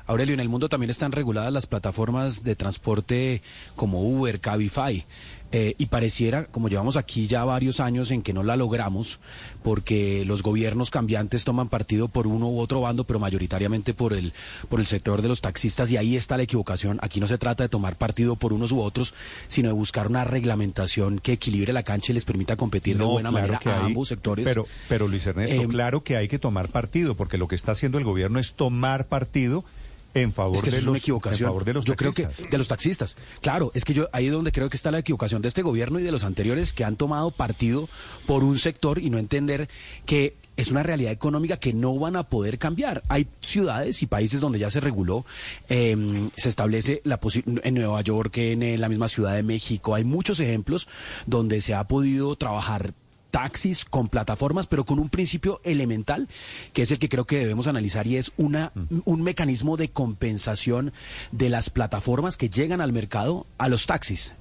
Aurelio, 0.09 0.33
en 0.33 0.39
el 0.39 0.49
mundo 0.49 0.69
también 0.69 0.89
están 0.89 1.11
reguladas 1.11 1.53
las 1.53 1.67
plataformas 1.67 2.43
de 2.43 2.55
transporte 2.55 3.43
como 3.75 4.01
Uber, 4.01 4.39
Cabify. 4.39 5.05
Eh, 5.51 5.73
y 5.79 5.87
pareciera, 5.87 6.45
como 6.45 6.69
llevamos 6.69 6.95
aquí 6.95 7.25
ya 7.25 7.43
varios 7.43 7.79
años 7.79 8.11
en 8.11 8.21
que 8.21 8.33
no 8.33 8.43
la 8.43 8.55
logramos, 8.55 9.19
porque 9.63 10.23
los 10.25 10.43
gobiernos 10.43 10.91
cambiantes 10.91 11.43
toman 11.43 11.69
partido 11.69 12.07
por 12.07 12.27
uno 12.27 12.49
u 12.49 12.59
otro 12.59 12.81
bando, 12.81 13.03
pero 13.03 13.19
mayoritariamente 13.19 13.95
por 13.95 14.13
el, 14.13 14.33
por 14.67 14.79
el 14.79 14.85
sector 14.85 15.23
de 15.23 15.27
los 15.27 15.41
taxistas, 15.41 15.91
y 15.91 15.97
ahí 15.97 16.15
está 16.15 16.37
la 16.37 16.43
equivocación. 16.43 16.99
Aquí 17.01 17.19
no 17.19 17.27
se 17.27 17.39
trata 17.39 17.63
de 17.63 17.69
tomar 17.69 17.95
partido 17.95 18.35
por 18.35 18.53
unos 18.53 18.71
u 18.71 18.79
otros, 18.79 19.15
sino 19.47 19.69
de 19.69 19.73
buscar 19.73 20.07
una 20.07 20.23
reglamentación 20.23 21.19
que 21.19 21.33
equilibre 21.33 21.73
la 21.73 21.83
cancha 21.83 22.11
y 22.11 22.15
les 22.15 22.25
permita 22.25 22.55
competir 22.55 22.97
de 22.97 23.05
buena 23.05 23.31
manera 23.31 23.59
a 23.63 23.85
ambos 23.85 24.07
sectores. 24.07 24.47
Pero, 24.47 24.67
pero 24.87 25.07
Luis 25.07 25.25
Ernesto, 25.25 25.55
Eh, 25.55 25.67
claro 25.67 26.03
que 26.03 26.15
hay 26.15 26.27
que 26.27 26.37
tomar 26.37 26.69
partido, 26.69 27.15
porque 27.15 27.39
lo 27.39 27.47
que 27.47 27.55
está 27.55 27.71
haciendo 27.71 27.97
el 27.97 28.03
gobierno 28.03 28.39
es 28.39 28.53
tomar 28.53 29.07
partido 29.07 29.65
en 30.13 30.33
favor 30.33 30.55
Es 30.55 30.61
que 30.61 30.69
eso 30.69 30.75
de 30.75 30.79
es 30.79 30.85
los 30.85 30.91
una 30.91 30.99
equivocación. 30.99 31.47
en 31.47 31.51
favor 31.51 31.65
de 31.65 31.73
los 31.73 31.85
yo 31.85 31.95
creo 31.95 32.13
que 32.13 32.27
de 32.27 32.57
los 32.57 32.67
taxistas. 32.67 33.15
Claro, 33.41 33.71
es 33.73 33.85
que 33.85 33.93
yo 33.93 34.09
ahí 34.11 34.27
es 34.27 34.31
donde 34.31 34.51
creo 34.51 34.69
que 34.69 34.77
está 34.77 34.91
la 34.91 34.99
equivocación 34.99 35.41
de 35.41 35.47
este 35.47 35.61
gobierno 35.61 35.99
y 35.99 36.03
de 36.03 36.11
los 36.11 36.23
anteriores 36.23 36.73
que 36.73 36.83
han 36.83 36.95
tomado 36.95 37.31
partido 37.31 37.87
por 38.25 38.43
un 38.43 38.57
sector 38.57 38.99
y 38.99 39.09
no 39.09 39.17
entender 39.17 39.69
que 40.05 40.35
es 40.59 40.71
una 40.71 40.83
realidad 40.83 41.13
económica 41.13 41.57
que 41.57 41.71
no 41.71 41.97
van 41.97 42.17
a 42.17 42.23
poder 42.23 42.59
cambiar. 42.59 43.01
Hay 43.07 43.27
ciudades 43.39 44.01
y 44.03 44.07
países 44.07 44.41
donde 44.41 44.59
ya 44.59 44.69
se 44.69 44.81
reguló, 44.81 45.25
eh, 45.69 46.29
se 46.35 46.49
establece 46.49 47.01
la 47.05 47.19
en 47.63 47.73
Nueva 47.75 48.01
York, 48.01 48.37
en, 48.37 48.81
la 48.81 48.89
misma 48.89 49.07
Ciudad 49.07 49.35
de 49.35 49.43
México. 49.43 49.95
Hay 49.95 50.03
muchos 50.03 50.39
ejemplos 50.41 50.89
donde 51.27 51.61
se 51.61 51.73
ha 51.73 51.85
podido 51.85 52.35
trabajar 52.35 52.93
taxis 53.31 53.85
con 53.85 54.07
plataformas, 54.07 54.67
pero 54.67 54.85
con 54.85 54.99
un 54.99 55.09
principio 55.09 55.61
elemental, 55.63 56.27
que 56.73 56.81
es 56.81 56.91
el 56.91 56.99
que 56.99 57.09
creo 57.09 57.25
que 57.25 57.39
debemos 57.39 57.67
analizar 57.67 58.07
y 58.07 58.17
es 58.17 58.31
una, 58.37 58.71
un 59.05 59.21
mecanismo 59.21 59.77
de 59.77 59.89
compensación 59.89 60.93
de 61.31 61.49
las 61.49 61.69
plataformas 61.69 62.37
que 62.37 62.49
llegan 62.49 62.81
al 62.81 62.93
mercado 62.93 63.45
a 63.57 63.69
los 63.69 63.85
taxis. 63.85 64.35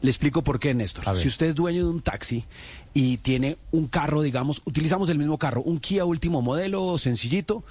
Le 0.00 0.10
explico 0.10 0.44
por 0.44 0.60
qué, 0.60 0.74
Néstor. 0.74 1.18
Si 1.18 1.26
usted 1.26 1.46
es 1.46 1.54
dueño 1.54 1.84
de 1.84 1.90
un 1.90 2.02
taxi 2.02 2.44
y 2.94 3.16
tiene 3.18 3.58
un 3.72 3.88
carro, 3.88 4.22
digamos, 4.22 4.62
utilizamos 4.64 5.08
el 5.08 5.18
mismo 5.18 5.38
carro, 5.38 5.62
un 5.62 5.78
Kia 5.78 6.04
último 6.04 6.40
modelo, 6.40 6.98
sencillito, 6.98 7.64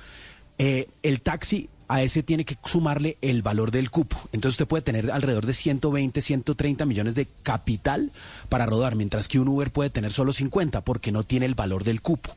eh, 0.58 0.90
el 1.04 1.22
taxi 1.22 1.70
a 1.88 2.02
ese 2.02 2.24
tiene 2.24 2.46
que 2.46 2.58
sumarle 2.66 3.18
el 3.22 3.42
valor 3.42 3.72
del 3.72 3.90
cupo. 3.90 4.18
Entonces 4.32 4.56
usted 4.56 4.68
puede 4.68 4.84
tener 4.84 5.12
alrededor 5.12 5.46
de 5.46 5.54
120, 5.54 6.22
130 6.22 6.86
millones 6.86 7.16
de 7.16 7.28
capital 7.44 8.12
para 8.50 8.66
rodar, 8.66 8.96
mientras 8.96 9.28
que 9.28 9.40
un 9.40 9.48
Uber 9.48 9.72
puede 9.72 9.90
tener 9.90 10.12
solo 10.12 10.34
50 10.34 10.82
porque 10.82 11.12
no 11.12 11.24
tiene 11.24 11.46
el 11.46 11.56
valor 11.56 11.84
del 11.84 12.02
cupo. 12.02 12.36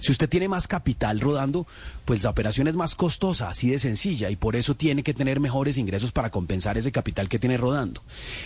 Si 0.00 0.12
usted 0.12 0.28
tiene 0.28 0.48
más 0.48 0.66
capital 0.68 1.20
rodando, 1.20 1.66
pues 2.04 2.22
la 2.22 2.30
operación 2.30 2.68
es 2.68 2.74
más 2.74 2.94
costosa, 2.94 3.48
así 3.48 3.70
de 3.70 3.78
sencilla, 3.78 4.30
y 4.30 4.36
por 4.36 4.56
eso 4.56 4.74
tiene 4.74 5.02
que 5.02 5.14
tener 5.14 5.40
mejores 5.40 5.78
ingresos 5.78 6.12
para 6.12 6.30
compensar 6.30 6.76
ese 6.78 6.92
capital 6.92 7.28
que 7.28 7.38
tiene 7.38 7.56
rodando. 7.56 8.02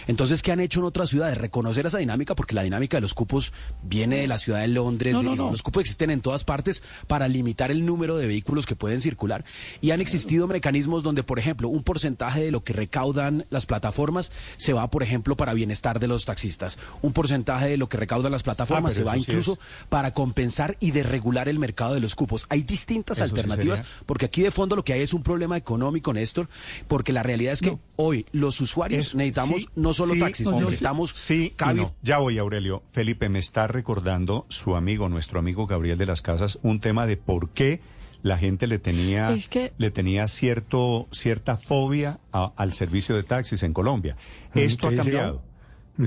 Entonces, 0.06 0.42
¿qué 0.42 0.52
han 0.52 0.60
hecho 0.60 0.80
en 0.80 0.86
otras 0.86 1.10
ciudades? 1.10 1.38
Reconocer 1.38 1.86
esa 1.86 1.98
dinámica, 1.98 2.34
porque 2.34 2.54
la 2.54 2.62
dinámica 2.62 2.96
de 2.96 3.00
los 3.02 3.14
cupos 3.14 3.52
viene 3.82 4.16
de 4.16 4.28
la 4.28 4.38
ciudad 4.38 4.60
de 4.60 4.68
Londres, 4.68 5.14
No, 5.14 5.20
de- 5.20 5.24
no, 5.26 5.36
no. 5.36 5.50
los 5.50 5.62
cupos 5.62 5.80
existen 5.82 6.10
en 6.10 6.20
todas 6.20 6.44
partes 6.44 6.82
para 7.06 7.28
limitar 7.28 7.70
el 7.70 7.84
número 7.84 8.16
de 8.16 8.26
vehículos 8.26 8.66
que 8.66 8.76
pueden 8.76 9.00
circular. 9.00 9.44
Y 9.80 9.90
han 9.90 10.00
existido 10.00 10.46
mecanismos 10.46 11.02
donde, 11.02 11.22
por 11.22 11.38
ejemplo, 11.38 11.68
un 11.68 11.82
porcentaje 11.82 12.40
de 12.42 12.50
lo 12.50 12.62
que 12.62 12.72
recaudan 12.72 13.46
las 13.50 13.66
plataformas 13.66 14.32
se 14.56 14.72
va, 14.72 14.88
por 14.90 15.02
ejemplo, 15.02 15.36
para 15.36 15.54
bienestar 15.54 15.98
de 16.00 16.08
los 16.08 16.24
taxistas. 16.24 16.78
Un 17.02 17.12
porcentaje 17.12 17.68
de 17.68 17.76
lo 17.76 17.88
que 17.88 17.96
recaudan 17.96 18.32
las 18.32 18.42
plataformas 18.42 18.92
Ah, 18.92 18.94
se 18.96 19.04
va 19.04 19.16
incluso 19.16 19.54
es. 19.54 19.58
para 19.88 20.12
compensar 20.14 20.76
y 20.80 20.90
desregular 21.18 21.48
el 21.48 21.58
mercado 21.58 21.94
de 21.94 22.00
los 22.00 22.14
cupos. 22.14 22.46
Hay 22.48 22.62
distintas 22.62 23.18
Eso 23.18 23.24
alternativas, 23.24 23.82
porque 24.06 24.26
aquí 24.26 24.42
de 24.42 24.50
fondo 24.50 24.76
lo 24.76 24.84
que 24.84 24.92
hay 24.92 25.00
es 25.02 25.12
un 25.12 25.22
problema 25.22 25.56
económico, 25.56 26.12
Néstor, 26.12 26.48
porque 26.86 27.12
la 27.12 27.22
realidad 27.22 27.52
es 27.54 27.60
que 27.60 27.76
hoy 27.96 28.24
los 28.32 28.60
usuarios 28.60 29.08
Es- 29.08 29.14
necesitamos 29.14 29.62
sí, 29.62 29.68
no 29.74 29.92
solo 29.94 30.14
sí, 30.14 30.20
taxis, 30.20 30.46
no, 30.46 30.60
necesitamos 30.60 31.10
sí 31.14 31.52
y 31.54 31.56
cabi- 31.56 31.76
no. 31.78 31.94
Ya 32.02 32.18
voy, 32.18 32.38
Aurelio. 32.38 32.82
Felipe, 32.92 33.28
me 33.28 33.40
está 33.40 33.66
recordando 33.66 34.46
su 34.48 34.76
amigo, 34.76 35.08
nuestro 35.08 35.38
amigo 35.40 35.66
Gabriel 35.66 35.98
de 35.98 36.06
las 36.06 36.22
Casas, 36.22 36.58
un 36.62 36.78
tema 36.78 37.06
de 37.06 37.16
por 37.16 37.50
qué 37.50 37.80
la 38.22 38.38
gente 38.38 38.66
le 38.66 38.78
tenía, 38.78 39.30
Es 39.30 39.48
que- 39.48 39.72
le 39.78 39.90
tenía 39.90 40.26
cierto, 40.28 41.08
cierta 41.12 41.56
fobia 41.56 42.20
a- 42.32 42.52
al 42.56 42.72
servicio 42.72 43.16
de 43.16 43.22
taxis 43.24 43.62
en 43.64 43.72
Colombia. 43.72 44.16
Esto 44.54 44.86
ha 44.86 44.90
¿qué 44.90 44.96
dice 44.96 45.10
cambiado. 45.10 45.42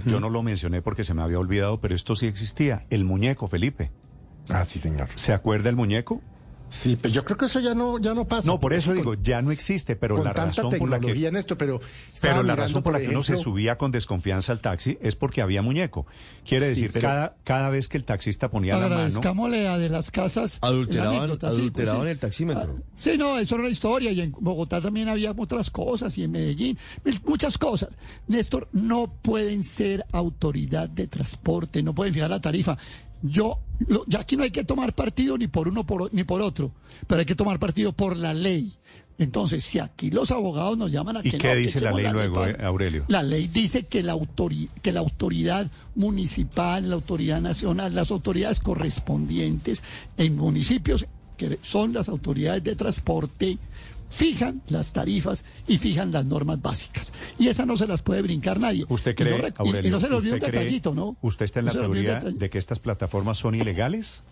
Yo 0.05 0.21
no 0.21 0.29
lo 0.29 0.41
mencioné 0.41 0.81
porque 0.81 1.03
se 1.03 1.13
me 1.13 1.21
había 1.21 1.37
olvidado, 1.37 1.81
pero 1.81 1.93
esto 1.95 2.15
sí 2.15 2.25
existía. 2.25 2.85
El 2.89 3.03
muñeco, 3.03 3.49
Felipe. 3.49 3.91
Ah, 4.51 4.65
sí, 4.65 4.79
señor. 4.79 5.07
¿Se 5.15 5.33
acuerda 5.33 5.69
el 5.69 5.75
muñeco? 5.75 6.21
Sí, 6.71 6.97
pero 6.99 7.13
yo 7.13 7.25
creo 7.25 7.35
que 7.37 7.47
eso 7.47 7.59
ya 7.59 7.75
no, 7.75 7.99
ya 7.99 8.13
no 8.13 8.25
pasa. 8.25 8.49
No, 8.49 8.57
por 8.61 8.71
eso 8.71 8.91
Con- 8.91 8.97
digo, 8.97 9.13
ya 9.21 9.41
no 9.41 9.51
existe, 9.51 9.97
pero 9.97 10.15
con 10.15 10.23
la 10.23 10.31
tanta 10.33 10.61
razón 10.61 10.79
por 10.79 10.87
la 10.87 11.01
que... 11.01 11.11
en 11.27 11.35
esto, 11.35 11.57
pero 11.57 11.81
Pero 12.21 12.43
la 12.43 12.55
razón 12.55 12.81
por 12.81 12.93
la 12.93 13.01
que 13.01 13.09
uno 13.09 13.23
se 13.23 13.35
subía 13.35 13.77
con 13.77 13.91
desconfianza 13.91 14.53
al 14.53 14.61
taxi 14.61 14.97
es 15.01 15.17
porque 15.17 15.41
había 15.41 15.61
muñeco. 15.61 16.05
Quiere 16.45 16.67
Sí, 16.73 16.75
decir, 16.83 16.91
pero- 16.93 17.09
cada, 17.09 17.35
cada 17.43 17.69
vez 17.69 17.89
que 17.89 17.97
el 17.97 18.05
taxista 18.05 18.49
ponía 18.49 18.77
la 18.77 18.87
mano... 18.87 18.95
A 18.95 19.77
de 19.77 19.89
las 19.89 20.11
casas. 20.11 20.59
la 20.61 20.69
Adulteraban, 20.69 21.15
anécdota, 21.17 21.51
sí, 21.51 21.71
pues, 21.71 21.89
el 21.89 22.19
taxímetro. 22.19 22.77
Sí, 22.95 23.17
no, 23.17 23.37
eso 23.37 23.55
era 23.55 23.63
una 23.63 23.71
historia. 23.71 24.11
Y 24.13 24.21
en 24.21 24.31
Bogotá 24.39 24.79
también 24.79 25.09
había 25.09 25.33
otras 25.37 25.71
cosas, 25.71 26.17
y 26.17 26.23
en 26.23 26.31
Medellín, 26.31 26.77
muchas 27.25 27.57
cosas. 27.57 27.97
Néstor, 28.27 28.69
no 28.71 29.13
pueden 29.21 29.65
ser 29.65 30.05
autoridad 30.13 30.87
de 30.87 31.07
transporte, 31.07 31.83
no 31.83 31.93
pueden 31.93 32.13
fijar 32.13 32.29
la 32.29 32.39
tarifa. 32.39 32.77
Yo, 33.23 33.59
lo- 33.87 34.03
ya 34.07 34.19
aquí 34.21 34.35
no 34.35 34.43
hay 34.43 34.51
que 34.51 34.63
tomar 34.63 34.93
partido 34.93 35.37
ni 35.37 35.47
por 35.47 35.67
uno 35.67 35.85
por 35.85 36.13
ni 36.13 36.23
por 36.23 36.41
otro, 36.41 36.71
pero 37.07 37.19
hay 37.19 37.25
que 37.25 37.35
tomar 37.35 37.59
partido 37.59 37.91
por 37.91 38.17
la 38.17 38.33
ley. 38.33 38.73
Entonces, 39.17 39.63
si 39.63 39.77
aquí 39.77 40.09
los 40.09 40.31
abogados 40.31 40.77
nos 40.79 40.91
llaman 40.91 41.17
a 41.17 41.19
¿Y 41.19 41.29
que 41.29 41.37
qué 41.37 41.47
no, 41.49 41.53
que 41.53 41.59
dice 41.59 41.79
la 41.79 41.91
ley 41.91 42.07
luego, 42.11 42.35
para- 42.35 42.51
eh, 42.53 42.65
Aurelio? 42.65 43.05
la 43.07 43.21
ley 43.21 43.47
dice 43.47 43.83
que 43.85 44.01
la, 44.01 44.17
que 44.81 44.91
la 44.91 44.99
autoridad 45.01 45.69
municipal, 45.93 46.89
la 46.89 46.95
autoridad 46.95 47.39
nacional, 47.41 47.93
las 47.93 48.09
autoridades 48.09 48.59
correspondientes 48.59 49.83
en 50.17 50.35
municipios, 50.35 51.05
que 51.37 51.59
son 51.61 51.93
las 51.93 52.09
autoridades 52.09 52.63
de 52.63 52.75
transporte, 52.75 53.57
fijan 54.11 54.61
las 54.67 54.93
tarifas 54.93 55.43
y 55.67 55.77
fijan 55.79 56.11
las 56.11 56.25
normas 56.25 56.61
básicas. 56.61 57.11
Y 57.39 57.47
esas 57.47 57.65
no 57.65 57.77
se 57.77 57.87
las 57.87 58.01
puede 58.03 58.21
brincar 58.21 58.59
nadie. 58.59 58.85
¿Usted 58.89 59.15
Y 59.17 59.23
no 59.23 59.29
cree, 59.29 59.37
re- 59.37 59.49
y- 59.49 59.53
Aurelio, 59.57 59.89
y 59.89 59.91
no 59.91 59.99
se 59.99 60.09
le 60.09 60.15
olvide 60.15 60.33
un 60.33 60.39
detallito, 60.39 60.93
¿no? 60.93 61.17
¿Usted 61.21 61.45
está 61.45 61.59
en 61.61 61.65
No 61.65 61.73
la 61.73 61.79
teoría 61.79 62.19
de 62.19 62.49
que 62.49 62.59
estas 62.59 62.79
plataformas 62.79 63.39
son 63.39 63.55
ilegales? 63.55 64.23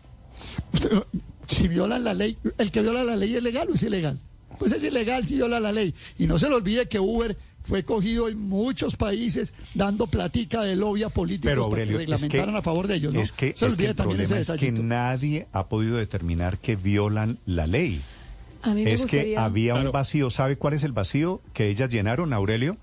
si 1.48 1.68
violan 1.68 2.04
la 2.04 2.14
ley, 2.14 2.38
el 2.58 2.72
que 2.72 2.82
viola 2.82 3.04
la 3.04 3.16
ley 3.16 3.36
es 3.36 3.44
legal 3.44 3.68
o 3.72 3.74
es 3.74 3.84
ilegal. 3.84 4.20
Pues 4.58 4.74
es 4.74 4.84
ilegal 4.84 5.26
si 5.26 5.36
viola 5.36 5.60
la 5.60 5.72
ley. 5.72 5.96
Y 6.18 6.28
no 6.28 6.38
se 6.38 6.50
le 6.50 6.56
olvide 6.56 6.88
que 6.88 7.00
Uber 7.00 7.38
fue 7.64 7.84
cogido 7.84 8.28
en 8.28 8.40
muchos 8.40 8.96
países 8.96 9.54
dando 9.74 10.08
platica 10.08 10.64
de 10.64 10.76
lobby 10.76 11.04
a 11.04 11.10
políticos 11.10 11.52
Pero 11.52 11.70
para 11.70 11.84
que 11.84 11.92
Aurelio, 11.94 12.16
es 12.16 12.22
que, 12.22 12.28
reglamentaran 12.28 12.56
a 12.56 12.62
favor 12.62 12.88
de 12.88 12.96
ellos. 12.96 13.14
¿no? 13.14 13.22
es 13.22 13.32
que, 13.32 13.54
se 13.56 13.68
es 13.68 13.78
que 13.78 13.88
el 13.88 13.96
problema 13.96 14.40
es 14.40 14.52
que 14.52 14.72
nadie 14.72 15.48
ha 15.54 15.68
podido 15.68 15.98
determinar 15.98 16.58
que 16.58 16.76
violan 16.76 17.38
la 17.46 17.66
ley. 17.68 18.02
A 18.62 18.74
mí 18.74 18.84
me 18.84 18.94
es 18.94 19.06
que 19.06 19.38
había 19.38 19.76
un 19.76 19.92
vacío. 19.92 20.30
¿Sabe 20.30 20.58
cuál 20.58 20.74
es 20.74 20.84
el 20.84 20.92
vacío 20.92 21.42
que 21.54 21.70
ellas 21.70 21.90
llenaron, 21.90 22.34
Aurelio? 22.34 22.78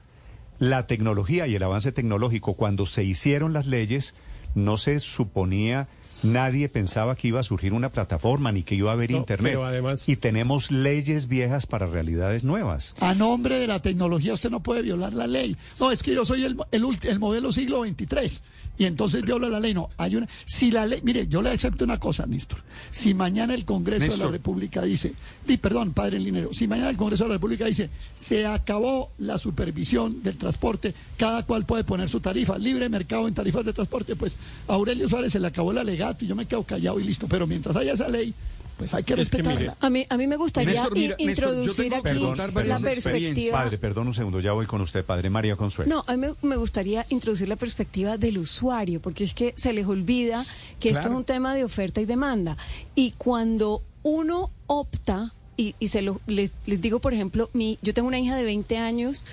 La 0.59 0.87
tecnología 0.87 1.47
y 1.47 1.55
el 1.55 1.63
avance 1.63 1.93
tecnológico. 1.93 2.55
Cuando 2.55 2.87
se 2.87 3.05
hicieron 3.05 3.53
las 3.53 3.67
leyes, 3.67 4.15
no 4.55 4.79
se 4.79 5.01
suponía, 5.01 5.89
nadie 6.23 6.69
pensaba 6.69 7.17
que 7.17 7.29
iba 7.29 7.41
a 7.41 7.43
surgir 7.43 7.73
una 7.73 7.91
plataforma 7.91 8.53
ni 8.53 8.63
que 8.63 8.75
iba 8.75 8.91
a 8.91 8.95
haber 8.95 9.11
No, 9.11 9.19
Internet. 9.19 9.53
pero 9.53 9.65
además- 9.65 10.09
Y 10.09 10.17
tenemos 10.17 10.71
leyes 10.71 11.29
viejas 11.29 11.67
para 11.67 11.87
realidades 11.87 12.45
nuevas. 12.45 12.95
A 13.01 13.15
nombre 13.15 13.59
de 13.59 13.67
la 13.67 13.81
tecnología 13.81 14.35
usted 14.35 14.51
no 14.51 14.61
puede 14.63 14.83
violar 14.83 15.13
la 15.13 15.27
ley. 15.27 15.57
No, 15.81 15.91
es 15.91 16.03
que 16.03 16.15
yo 16.15 16.25
soy 16.25 16.45
el, 16.45 16.57
el, 16.71 16.85
ulti- 16.85 17.09
el 17.09 17.19
modelo 17.19 17.53
siglo 17.53 17.81
23 17.83 18.43
y 18.79 18.85
entonces 18.85 19.23
viola 19.23 19.49
la 19.49 19.59
ley. 19.61 19.73
No, 19.75 19.89
hay 19.97 20.17
una... 20.17 20.29
Si 20.45 20.71
la 20.71 20.85
ley... 20.87 21.01
Mire, 21.03 21.27
yo 21.29 21.41
le 21.43 21.51
acepto 21.51 21.85
una 21.85 21.99
cosa, 21.99 22.27
Néstor. 22.27 22.63
Si 22.91 23.15
mañana 23.15 23.55
el 23.55 23.65
Congreso 23.65 24.05
de 24.19 24.25
la. 24.25 24.29
República 24.31 24.83
dice... 24.83 25.15
Di, 25.47 25.57
perdón, 25.57 25.93
padre 25.93 26.19
Linero. 26.21 26.53
Si 26.53 26.67
mañana 26.69 26.91
el 26.91 26.97
Congreso 26.97 27.25
de 27.25 27.29
la 27.31 27.35
República 27.37 27.65
dice 27.67 27.89
se 28.17 28.45
acabó 28.47 29.11
la 29.19 29.39
supervisión 29.39 30.23
del 30.23 30.37
transporte, 30.37 30.93
cada 31.17 31.45
cual 31.45 31.65
puede 31.65 31.85
poner 31.85 32.09
su 32.09 32.21
tarifa, 32.21 32.59
libre 32.59 32.89
mercado 32.89 33.29
en 33.29 33.35
tarifas 33.35 33.65
de 33.65 33.73
transporte, 33.73 34.17
pues 34.17 34.37
a 34.69 34.75
Aurelio 34.75 35.09
Suárez 35.09 35.33
se 35.33 35.41
le 35.41 35.47
acabó 35.47 35.71
el 35.73 35.79
y 36.21 36.27
yo 36.27 36.37
me 36.37 36.47
quedo 36.47 36.63
callado 36.63 37.01
y 37.01 37.05
listo. 37.05 37.27
Pero 37.29 37.47
mientras 37.47 37.77
haya 37.77 37.93
esa 37.93 38.09
ley, 38.09 38.35
pues 38.77 38.93
hay 38.93 39.05
que 39.05 39.15
Es 39.15 39.31
que 39.31 39.39
respetarla. 39.39 39.61
mire, 39.61 39.73
A 39.81 39.91
mí, 39.91 40.07
a 40.09 40.17
mí 40.17 40.27
me 40.27 40.37
gustaría 40.37 40.73
Néstor, 40.73 40.95
mira, 40.95 41.17
introducir 41.19 41.95
aquí 41.95 42.21
la 42.67 42.79
perspectiva. 42.79 43.59
Padre, 43.59 43.79
perdón 43.79 44.09
un 44.09 44.15
segundo, 44.15 44.41
ya 44.41 44.53
voy 44.53 44.67
con 44.67 44.81
usted, 44.83 45.05
padre 45.05 45.31
María 45.31 45.57
Consuelo. 45.57 45.95
No, 45.95 46.05
a 46.07 46.17
mí 46.17 46.27
me, 46.43 46.57
gustaría 46.57 47.07
introducir 47.09 47.49
la 47.49 47.57
perspectiva 47.57 48.19
del 48.19 48.39
usuario, 48.39 49.01
porque 49.01 49.25
es 49.25 49.35
que 49.35 49.55
se 49.57 49.73
les 49.73 49.87
olvida 49.87 50.45
que 50.79 50.91
esto 50.91 51.09
es 51.09 51.15
un 51.15 51.25
tema 51.25 51.55
de 51.55 51.65
oferta 51.65 52.01
y 52.01 52.05
demanda. 52.05 52.57
Y 52.95 53.13
cuando 53.13 53.83
uno 54.03 54.51
opta, 54.67 55.33
y, 55.57 55.75
y 55.79 55.89
se 55.89 56.03
lo, 56.03 56.21
les, 56.27 56.51
les 56.67 56.81
digo, 56.83 56.99
por 56.99 57.15
ejemplo, 57.15 57.49
mi, 57.55 57.79
yo 57.81 57.95
tengo 57.95 58.09
una 58.09 58.19
hija 58.21 58.37
de 58.37 58.45
20 58.45 58.77
años 58.77 59.25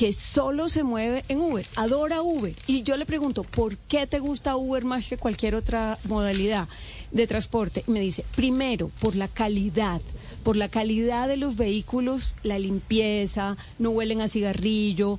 que 0.00 0.14
solo 0.14 0.70
se 0.70 0.82
mueve 0.82 1.26
en 1.28 1.42
Uber, 1.42 1.66
adora 1.76 2.22
Uber. 2.22 2.56
Y 2.66 2.84
yo 2.84 2.96
le 2.96 3.04
pregunto, 3.04 3.42
¿por 3.42 3.76
qué 3.76 4.06
te 4.06 4.18
gusta 4.18 4.56
Uber 4.56 4.82
más 4.82 5.06
que 5.06 5.18
cualquier 5.18 5.54
otra 5.54 5.98
modalidad 6.04 6.68
de 7.10 7.26
transporte? 7.26 7.84
Y 7.86 7.90
me 7.90 8.00
dice, 8.00 8.24
primero, 8.34 8.90
por 8.98 9.14
la 9.14 9.28
calidad 9.28 10.00
por 10.42 10.56
la 10.56 10.68
calidad 10.68 11.28
de 11.28 11.36
los 11.36 11.56
vehículos, 11.56 12.34
la 12.42 12.58
limpieza, 12.58 13.58
no 13.78 13.90
huelen 13.90 14.22
a 14.22 14.28
cigarrillo. 14.28 15.18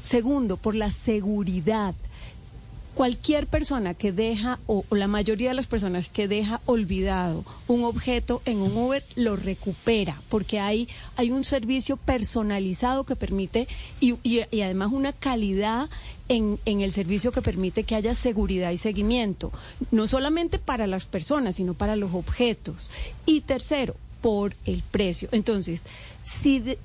Segundo, 0.00 0.56
por 0.56 0.74
la 0.74 0.90
seguridad. 0.90 1.94
Cualquier 2.98 3.46
persona 3.46 3.94
que 3.94 4.10
deja, 4.10 4.58
o, 4.66 4.84
o 4.88 4.96
la 4.96 5.06
mayoría 5.06 5.50
de 5.50 5.54
las 5.54 5.68
personas 5.68 6.08
que 6.08 6.26
deja 6.26 6.60
olvidado 6.66 7.44
un 7.68 7.84
objeto 7.84 8.42
en 8.44 8.58
un 8.58 8.76
Uber, 8.76 9.04
lo 9.14 9.36
recupera, 9.36 10.20
porque 10.28 10.58
hay, 10.58 10.88
hay 11.14 11.30
un 11.30 11.44
servicio 11.44 11.96
personalizado 11.96 13.04
que 13.04 13.14
permite, 13.14 13.68
y, 14.00 14.16
y- 14.24 14.40
además 14.62 14.90
una 14.90 15.12
calidad 15.12 15.88
en, 16.28 16.58
en 16.64 16.80
el 16.80 16.90
servicio 16.90 17.30
que 17.30 17.40
permite 17.40 17.84
que 17.84 17.94
haya 17.94 18.16
seguridad 18.16 18.72
y 18.72 18.78
seguimiento, 18.78 19.52
no 19.92 20.08
solamente 20.08 20.58
para 20.58 20.88
las 20.88 21.06
personas, 21.06 21.54
sino 21.54 21.74
para 21.74 21.94
los 21.94 22.12
objetos. 22.14 22.90
Y 23.26 23.42
tercero, 23.42 23.94
por 24.20 24.56
el 24.64 24.82
precio. 24.82 25.28
Entonces, 25.30 25.82
si 26.24 26.58
de- 26.58 26.78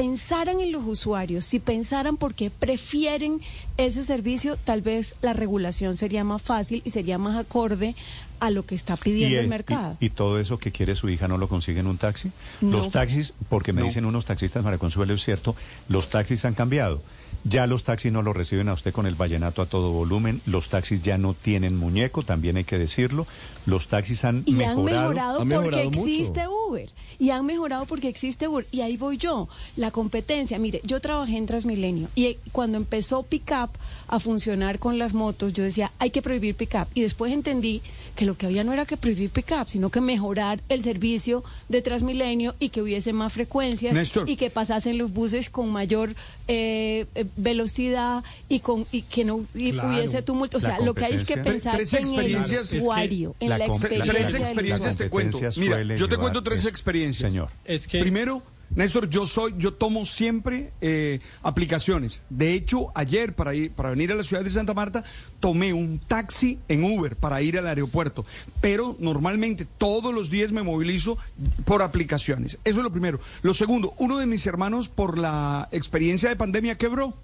pensaran 0.00 0.60
en 0.60 0.72
los 0.72 0.84
usuarios, 0.86 1.44
si 1.46 1.58
pensaran 1.58 2.18
por 2.18 2.34
qué 2.34 2.50
prefieren 2.50 3.40
ese 3.78 4.04
servicio, 4.04 4.56
tal 4.58 4.82
vez 4.82 5.16
la 5.22 5.32
regulación 5.32 5.96
sería 5.96 6.22
más 6.22 6.42
fácil 6.42 6.82
y 6.84 6.90
sería 6.90 7.16
más 7.16 7.36
acorde 7.38 7.94
a 8.38 8.50
lo 8.50 8.66
que 8.66 8.74
está 8.74 8.98
pidiendo 8.98 9.34
¿Y, 9.36 9.38
el 9.38 9.48
mercado. 9.48 9.96
y- 9.98 10.06
y 10.06 10.10
todo 10.10 10.38
eso 10.38 10.58
que 10.58 10.70
quiere 10.70 10.94
su 10.96 11.08
hija 11.08 11.28
no 11.28 11.38
lo 11.38 11.48
consigue 11.48 11.80
en 11.80 11.86
un 11.86 11.96
taxi? 11.96 12.30
No. 12.60 12.76
Los 12.76 12.90
taxis, 12.90 13.32
porque 13.48 13.72
me 13.72 13.80
No. 13.80 13.86
dicen 13.86 14.04
unos 14.04 14.26
taxistas, 14.26 14.62
María 14.62 14.78
Consuelo, 14.78 15.14
es 15.14 15.24
cierto, 15.24 15.56
los 15.88 16.10
taxis 16.10 16.44
han 16.44 16.52
cambiado. 16.52 17.00
Ya 17.48 17.68
los 17.68 17.84
taxis 17.84 18.10
no 18.12 18.22
lo 18.22 18.32
reciben 18.32 18.68
a 18.68 18.72
usted 18.72 18.92
con 18.92 19.06
el 19.06 19.14
vallenato 19.14 19.62
a 19.62 19.66
todo 19.66 19.92
volumen, 19.92 20.40
los 20.46 20.68
taxis 20.68 21.02
ya 21.02 21.16
no 21.16 21.32
tienen 21.32 21.76
muñeco, 21.76 22.24
también 22.24 22.56
hay 22.56 22.64
que 22.64 22.76
decirlo. 22.76 23.24
Los 23.66 23.86
taxis 23.86 24.24
han 24.24 24.42
Y 24.46 24.54
han 24.62 24.76
mejorado. 24.84 25.44
mejorado 25.44 25.62
porque 25.62 25.82
existe 25.82 26.48
Uber. 26.48 26.90
Y 27.18 27.30
han 27.30 27.46
mejorado 27.46 27.86
porque 27.86 28.08
existe 28.08 28.48
Uber. 28.48 28.66
Y 28.72 28.80
ahí 28.80 28.96
voy 28.96 29.16
yo. 29.16 29.48
La 29.76 29.92
competencia. 29.92 30.58
Mire, 30.58 30.80
yo 30.84 31.00
trabajé 31.00 31.36
en 31.36 31.46
Transmilenio. 31.46 32.08
Y 32.16 32.38
cuando 32.52 32.78
empezó 32.78 33.22
Pickup 33.22 33.70
a 34.08 34.18
funcionar 34.20 34.78
con 34.78 34.98
las 34.98 35.14
motos, 35.14 35.52
yo 35.52 35.62
decía, 35.62 35.92
hay 35.98 36.10
que 36.10 36.22
prohibir 36.22 36.56
Pickup. 36.56 36.88
Y 36.94 37.02
después 37.02 37.32
entendí 37.32 37.80
que 38.16 38.24
lo 38.26 38.36
que 38.36 38.46
había 38.46 38.64
no 38.64 38.72
era 38.72 38.84
que 38.86 38.96
prohibir 38.96 39.30
Pickup, 39.30 39.68
sino 39.68 39.90
que 39.90 40.00
mejorar 40.00 40.58
el 40.68 40.82
servicio 40.82 41.44
de 41.68 41.82
Transmilenio 41.82 42.56
y 42.58 42.70
que 42.70 42.82
hubiese 42.82 43.12
más 43.12 43.32
frecuencias. 43.32 43.94
Néstor. 43.94 44.28
Y 44.28 44.34
que 44.36 44.50
pasasen 44.50 44.98
los 44.98 45.12
buses 45.12 45.50
con 45.50 45.70
mayor 45.70 46.16
eh, 46.48 47.06
velocidad 47.36 48.24
y, 48.48 48.60
con, 48.60 48.86
y 48.90 49.02
que 49.02 49.24
no 49.24 49.44
y 49.54 49.72
Claro. 49.72 49.90
hubiese 49.90 50.22
tumulto. 50.22 50.58
O 50.58 50.60
La 50.60 50.68
sea, 50.76 50.80
lo 50.84 50.94
que 50.94 51.04
hay 51.04 51.14
es 51.14 51.24
que 51.24 51.36
pensar 51.36 51.76
Tres 51.76 51.92
en 51.92 52.06
el 52.14 52.36
usuario, 52.36 53.34
en 53.40 53.48
la, 53.50 53.56
Tres 53.56 53.70
experiencia. 53.70 54.32
del 54.32 54.42
experiencias 54.42 54.96
te 54.96 55.08
cuento. 55.10 55.38
Mira, 55.58 55.82
yo 55.96 56.08
te 56.08 56.16
cuento 56.16 56.42
tres 56.42 56.64
experiencias. 56.64 57.30
señor. 57.30 57.50
Es 57.64 57.86
que- 57.86 58.00
Primero, 58.00 58.42
Néstor, 58.74 59.08
yo 59.08 59.26
soy, 59.26 59.54
yo 59.58 59.72
tomo 59.72 60.04
siempre 60.04 60.72
eh, 60.80 61.20
aplicaciones. 61.42 62.22
De 62.28 62.52
hecho, 62.52 62.90
ayer 62.94 63.32
para 63.32 63.54
ir, 63.54 63.70
para 63.70 63.90
venir 63.90 64.12
a 64.12 64.14
la 64.14 64.22
ciudad 64.22 64.42
de 64.42 64.50
Santa 64.50 64.74
Marta, 64.74 65.04
tomé 65.40 65.72
un 65.72 65.98
taxi 65.98 66.58
en 66.68 66.84
Uber 66.84 67.16
para 67.16 67.40
ir 67.42 67.58
al 67.58 67.66
aeropuerto. 67.66 68.26
Pero 68.60 68.96
normalmente 68.98 69.66
todos 69.78 70.12
los 70.12 70.30
días 70.30 70.52
me 70.52 70.62
movilizo 70.62 71.16
por 71.64 71.82
aplicaciones. 71.82 72.58
Eso 72.64 72.78
es 72.78 72.84
lo 72.84 72.90
primero. 72.90 73.20
Lo 73.42 73.54
segundo, 73.54 73.94
uno 73.98 74.18
de 74.18 74.26
mis 74.26 74.46
hermanos 74.46 74.88
por 74.88 75.18
la 75.18 75.68
experiencia 75.72 76.28
de 76.28 76.36
pandemia 76.36 76.76
quebró 76.76 77.14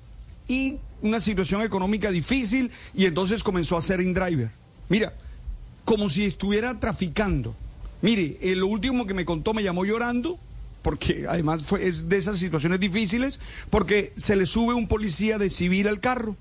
y 0.49 0.79
una 1.03 1.21
situación 1.21 1.63
económica 1.63 2.11
difícil 2.11 2.71
y 2.95 3.07
entonces 3.07 3.43
comenzó 3.43 3.77
a 3.77 3.83
ser 3.83 4.01
InDriver. 4.01 4.51
Mira, 4.89 5.13
como 5.85 6.09
si 6.09 6.25
estuviera 6.25 6.79
traficando. 6.79 7.55
Mire, 8.01 8.39
eh, 8.41 8.55
lo 8.57 8.67
último 8.67 9.07
que 9.07 9.15
me 9.15 9.25
contó 9.25 9.55
me 9.55 9.63
llamó 9.63 9.85
llorando, 9.85 10.39
porque 10.83 11.27
además 11.29 11.63
fue, 11.63 11.87
es 11.87 12.09
de 12.09 12.17
esas 12.17 12.39
situaciones 12.39 12.81
difíciles, 12.81 13.41
porque 13.71 14.13
se 14.17 14.37
le 14.37 14.47
sube 14.47 14.75
un 14.75 14.89
policía 14.89 15.39
de 15.39 15.49
civil 15.51 15.89
al 15.89 16.01
carro, 16.01 16.37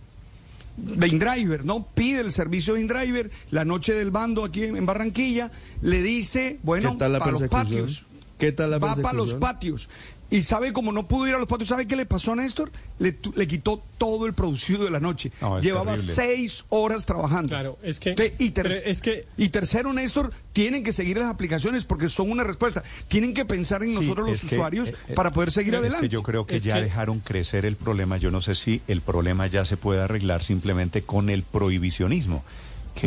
de 0.78 1.08
InDriver, 1.08 1.66
¿no? 1.66 1.86
Pide 1.94 2.22
el 2.22 2.32
servicio 2.32 2.74
de 2.74 2.82
InDriver, 2.82 3.30
la 3.52 3.66
noche 3.66 3.94
del 3.94 4.12
bando 4.12 4.44
aquí 4.44 4.64
en 4.64 4.86
Barranquilla, 4.86 5.52
le 5.82 6.02
dice, 6.02 6.60
bueno, 6.64 6.94
¿Qué 6.94 6.98
tal 6.98 7.14
la 7.14 7.20
para 7.20 7.32
los 7.32 7.44
patios. 7.44 8.06
¿Qué 8.38 8.52
tal 8.52 8.72
la 8.72 8.80
Va 8.80 8.96
para 8.96 9.18
los 9.18 9.36
patios. 9.36 9.90
Y 10.32 10.44
sabe, 10.44 10.72
como 10.72 10.94
no 10.94 11.08
pudo 11.08 11.28
ir 11.28 11.36
a 11.36 11.38
los 11.38 11.48
patios, 11.48 11.68
¿sabe 11.70 11.86
qué 11.88 11.96
le 11.98 12.06
pasó 12.06 12.32
a 12.32 12.36
Néstor? 12.38 12.72
Le, 13.00 13.12
tu- 13.12 13.34
le 13.36 13.48
quitó 13.50 13.84
todo 13.98 14.26
el 14.26 14.34
producido 14.34 14.86
de 14.86 14.90
la 14.90 15.02
noche. 15.02 15.30
No, 15.42 15.58
es 15.60 15.64
Llevaba 15.66 15.92
terrible. 15.94 16.14
seis 16.16 16.64
horas 16.70 17.06
trabajando. 17.06 17.50
Claro, 17.50 17.78
es 17.84 18.00
que- 18.00 18.14
Te- 18.14 18.34
y, 18.40 18.52
ter- 18.52 18.64
pero 18.70 18.76
es 18.86 19.02
que- 19.02 19.28
y 19.36 19.50
tercero, 19.50 19.92
Néstor, 19.92 20.32
tienen 20.54 20.86
que 20.86 20.94
seguir 20.94 21.18
las 21.18 21.30
aplicaciones 21.30 21.84
porque 21.84 22.08
son 22.08 22.32
una 22.32 22.46
respuesta. 22.46 22.82
Tienen 23.10 23.34
que 23.34 23.44
pensar 23.44 23.84
en 23.84 23.90
Sí, 23.90 23.96
nosotros 23.96 24.26
los 24.30 24.42
es 24.42 24.50
que, 24.50 24.56
usuarios 24.56 24.90
eh, 24.90 24.96
eh, 25.10 25.14
para 25.16 25.32
poder 25.34 25.52
seguir 25.52 25.74
es 25.74 25.82
adelante. 25.82 26.08
que 26.08 26.14
yo 26.14 26.24
creo 26.24 26.46
que 26.46 26.56
Es 26.56 26.64
ya 26.64 26.76
que- 26.76 26.84
dejaron 26.84 27.20
crecer 27.20 27.66
el 27.66 27.76
problema. 27.76 28.16
Yo 28.16 28.32
no 28.32 28.40
sé 28.40 28.56
si 28.56 28.82
el 28.88 29.02
problema 29.02 29.48
ya 29.48 29.66
se 29.66 29.76
puede 29.76 30.00
arreglar 30.02 30.46
simplemente 30.46 31.02
con 31.02 31.30
el 31.30 31.44
prohibicionismo. 31.44 32.44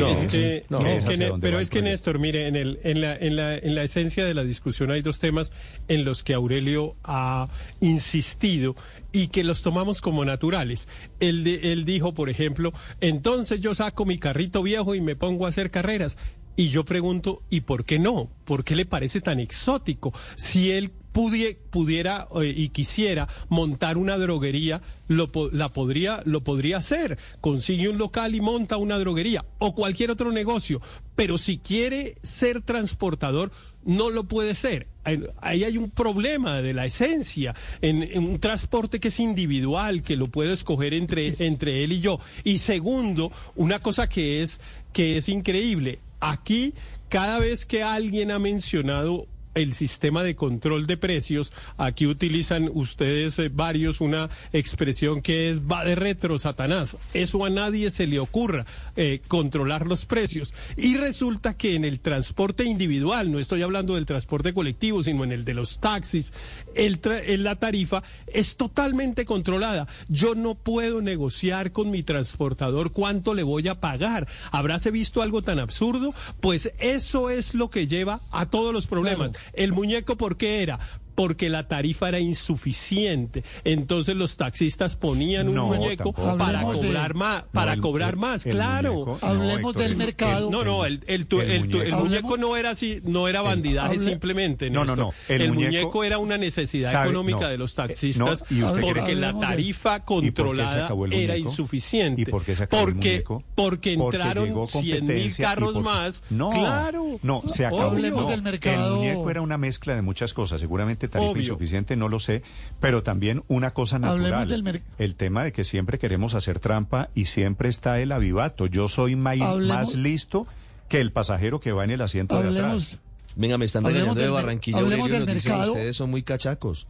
Es 0.09 0.25
que, 0.33 0.65
es 0.87 1.05
que 1.05 1.17
pero 1.41 1.61
es 1.61 1.71
que. 1.71 1.83
Néstor, 1.83 2.19
mire, 2.19 2.47
en, 2.47 2.57
el, 2.57 2.81
en, 2.85 3.01
la, 3.01 3.17
en, 3.17 3.37
la, 3.37 3.57
en 3.57 3.75
la 3.75 3.83
esencia 3.85 4.25
de 4.25 4.35
la 4.35 4.43
discusión 4.45 4.91
hay 4.91 5.03
dos 5.03 5.19
temas 5.19 5.53
en 5.89 6.05
los 6.05 6.23
que 6.23 6.35
Aurelio 6.35 6.97
ha 7.05 7.49
insistido 7.81 8.75
y 9.13 9.29
que 9.29 9.45
los 9.45 9.63
tomamos 9.63 10.01
como 10.01 10.25
naturales. 10.25 10.89
Él, 11.21 11.45
de- 11.45 11.73
él 11.73 11.85
dijo, 11.85 12.15
por 12.15 12.29
ejemplo, 12.31 12.73
entonces 13.01 13.61
yo 13.61 13.75
saco 13.75 14.05
mi 14.05 14.19
carrito 14.19 14.63
viejo 14.63 14.95
y 14.95 15.01
me 15.01 15.17
pongo 15.17 15.47
a 15.47 15.51
hacer 15.51 15.71
carreras. 15.71 16.19
Y 16.57 16.69
yo 16.69 16.85
pregunto, 16.85 17.43
¿y 17.51 17.63
por 17.63 17.85
qué 17.85 17.99
no? 17.99 18.31
¿Por 18.45 18.65
qué 18.65 18.77
le 18.77 18.87
parece 18.87 19.21
tan 19.21 19.41
exótico? 19.41 20.13
Si 20.37 20.71
él 20.71 20.93
pudie- 21.15 21.57
pudiera 21.71 22.29
eh, 22.43 22.53
y 22.55 22.69
quisiera 22.69 23.27
montar 23.49 23.97
una 23.97 24.19
droguería, 24.19 24.83
lo, 25.09 25.31
la 25.53 25.71
podría, 25.71 26.21
lo 26.27 26.43
podría 26.45 26.77
hacer. 26.79 27.17
Consigue 27.41 27.89
un 27.89 27.97
local 27.97 28.35
y 28.35 28.41
monta 28.43 28.77
una 28.77 28.99
droguería 28.99 29.45
o 29.59 29.75
cualquier 29.75 30.11
otro 30.11 30.31
negocio. 30.33 30.83
Pero 31.17 31.39
si 31.39 31.57
quiere 31.59 32.17
ser 32.23 32.61
transportador, 32.61 33.51
no 33.85 34.11
lo 34.11 34.25
puede 34.25 34.55
ser. 34.55 34.89
Ahí- 35.05 35.23
Ahí 35.41 35.65
hay 35.65 35.77
un 35.79 35.91
problema 35.91 36.61
de 36.61 36.75
la 36.75 36.87
esencia, 36.87 37.55
en, 37.81 38.03
en 38.03 38.25
un 38.25 38.39
transporte 38.41 38.99
que 39.01 39.09
es 39.09 39.21
individual, 39.21 40.03
que 40.03 40.17
lo 40.17 40.27
puedo 40.27 40.53
escoger 40.53 40.93
entre, 40.95 41.33
entre 41.39 41.85
él 41.85 41.93
y 41.93 42.01
yo. 42.01 42.19
Y 42.43 42.59
segundo, 42.59 43.31
una 43.57 43.79
cosa 43.79 44.09
que 44.09 44.43
es, 44.43 44.61
que 44.93 45.19
es 45.19 45.29
increíble, 45.29 46.01
aquí 46.21 46.73
cada 47.11 47.39
vez 47.39 47.67
que 47.67 47.83
alguien 47.85 48.31
ha 48.33 48.39
mencionado 48.41 49.27
el 49.55 49.75
sistema 49.75 50.23
de 50.23 50.35
control 50.35 50.87
de 50.87 50.97
precios, 50.97 51.53
aquí 51.77 52.07
utilizan 52.07 52.71
ustedes 52.73 53.39
eh, 53.39 53.51
varios 53.53 54.01
una 54.01 54.31
expresión 54.53 55.23
que 55.23 55.51
es 55.51 55.63
va 55.63 55.85
de 55.85 55.95
retro, 55.95 56.39
Satanás. 56.39 56.97
Eso 57.13 57.45
a 57.45 57.51
nadie 57.51 57.91
se 57.91 58.07
le 58.07 58.19
ocurra, 58.19 58.67
eh, 58.97 59.21
controlar 59.29 59.87
los 59.87 60.05
precios. 60.07 60.55
Y 60.77 60.97
resulta 60.97 61.57
que 61.57 61.75
en 61.75 61.85
el 61.85 62.01
transporte 62.01 62.65
individual, 62.65 63.31
no 63.31 63.39
estoy 63.39 63.63
hablando 63.63 63.95
del 63.95 64.07
transporte 64.07 64.53
colectivo, 64.55 65.03
sino 65.03 65.25
en 65.25 65.33
el 65.33 65.45
de 65.45 65.55
los 65.55 65.81
taxis, 65.81 66.33
el 66.75 67.01
tra- 67.01 67.23
en 67.25 67.45
la 67.45 67.57
tarifa 67.57 68.03
es 68.27 68.57
totalmente 68.57 69.25
controlada. 69.25 69.87
Yo 70.09 70.35
no 70.35 70.55
puedo 70.55 71.01
negociar 71.01 71.73
con 71.73 71.91
mi 71.91 72.03
transportador 72.03 72.93
cuánto 72.93 73.35
le 73.35 73.43
voy 73.43 73.69
a 73.69 73.81
pagar. 73.81 74.27
¿Habráse 74.51 74.91
visto 74.91 75.23
algo 75.23 75.43
tan 75.43 75.59
absurdo? 75.59 76.15
Pues 76.41 76.73
eso 76.79 77.31
es 77.31 77.55
lo 77.55 77.71
que 77.71 77.87
lleva 77.87 78.21
a 78.31 78.47
todos 78.47 78.73
los 78.73 78.87
problemas. 78.87 79.33
El 79.53 79.73
muñeco, 79.73 80.17
¿por 80.17 80.37
qué 80.37 80.63
era? 80.63 80.79
Porque 81.15 81.49
la 81.49 81.69
tarifa 81.69 82.09
era 82.09 82.19
insuficiente. 82.21 83.45
Entonces 83.65 84.17
los 84.17 84.37
taxistas 84.37 84.97
ponían 84.97 85.49
un 85.49 85.55
No, 85.55 85.67
muñeco 85.69 86.13
tampoco. 86.13 86.37
para 86.39 86.59
Hablemos 86.61 86.81
de- 86.81 86.87
cobrar 86.89 87.15
más, 87.15 87.43
No, 87.45 87.51
para 87.53 87.73
el- 87.75 87.81
cobrar 87.81 88.11
el- 88.15 88.17
más, 88.21 88.47
el 88.47 88.53
claro. 88.53 88.95
muñeco- 88.95 89.19
Hablemos 89.23 89.75
del 89.75 89.91
el- 89.93 89.97
mercado. 89.97 90.51
No, 90.51 90.65
no, 90.65 90.85
el, 90.85 91.03
el, 91.07 91.27
tu- 91.27 91.41
el 91.41 91.51
el 91.51 91.69
tu- 91.69 91.81
el 91.81 91.93
muñeco. 91.93 92.05
muñeco 92.05 92.37
no 92.37 92.57
era 92.57 92.71
así, 92.71 93.01
no 93.05 93.29
era 93.29 93.43
bandidaje 93.43 93.97
hable- 93.97 94.09
simplemente. 94.11 94.71
No, 94.71 94.85
no, 94.85 94.97
no, 94.97 95.13
el 95.29 95.43
El, 95.43 95.53
muñeco- 95.53 95.65
muñeco, 95.67 96.05
era 96.05 96.19
una 96.19 96.39
necesidad 96.39 96.93
sabe- 96.93 97.05
económica 97.11 97.41
no, 97.41 97.49
de 97.49 97.59
los 97.59 97.73
eh, 97.73 97.77
taxistas 97.77 98.45
no, 98.51 98.57
y 98.57 98.63
usted 98.63 98.81
porque 98.81 99.01
cree- 99.03 99.15
la 99.17 99.29
Hablemos 99.29 99.41
de- 99.41 99.47
tarifa 99.47 99.97
¿Y 99.97 100.01
por 100.01 100.21
qué 100.21 100.27
se 100.27 100.33
controlada 100.35 100.89
el 100.89 101.13
era 101.13 101.33
muñeco? 101.35 101.49
insuficiente. 101.51 102.23
¿Y 102.23 102.25
por 102.25 102.45
qué 102.45 102.57
se 102.57 102.63
acabó 102.65 102.83
el 102.89 102.95
porque, 102.95 103.09
muñeco? 103.11 103.43
porque 103.55 103.93
entraron 103.93 104.67
100 104.67 105.07
mil 105.07 105.37
carros 105.37 105.81
más. 105.83 106.23
No, 106.31 106.51
claro. 106.51 107.19
no, 107.23 107.43
se 107.47 107.67
acabó. 107.67 107.83
Hablemos 107.83 108.25
no. 108.25 108.31
del 108.31 108.43
mercado. 108.43 108.87
El 108.95 108.99
muñeco 108.99 109.31
era 109.31 109.41
una 109.41 109.59
mezcla 109.59 109.95
de 109.95 110.03
muchas 110.03 110.35
cosas. 110.35 110.61
Seguramente 110.61 111.04
tarifa 111.09 111.31
Obvio. 111.33 111.43
insuficiente, 111.43 111.97
no 111.97 112.09
lo 112.09 112.19
sé, 112.21 112.43
pero 112.81 113.03
también 113.03 113.43
una 113.49 113.73
cosa 113.73 113.99
natural. 113.99 114.49
del 114.49 114.83
el 114.99 115.15
tema 115.17 115.45
de 115.45 115.53
que 115.53 115.65
siempre 115.65 115.99
queremos 115.99 116.35
hacer 116.35 116.59
trampa 116.61 117.09
y 117.15 117.27
siempre 117.27 117.69
está 117.69 118.01
el 118.01 118.13
avivato. 118.13 118.67
Yo 118.67 118.89
soy 118.89 119.17
más 119.17 119.95
listo 119.95 120.47
que 120.89 121.01
el 121.01 121.13
pasajero 121.13 121.61
que 121.61 121.73
va 121.73 121.85
en 121.85 121.91
el 121.91 122.01
asiento 122.03 122.41
de 122.43 122.49
atrás. 122.59 122.99
Venga, 123.37 123.59
me 123.59 123.65
están 123.65 123.83
regañando 123.85 124.21
de 124.21 124.29
Barranquilla. 124.29 124.79
hablemos 124.79 125.07
Aurelio, 125.11 125.19
del 125.21 125.27
nos 125.27 125.35
dicen, 125.35 125.53
mercado. 125.53 125.73
ustedes 125.73 125.97
son 125.97 126.11
muy 126.11 126.23
cachacos. 126.23 126.87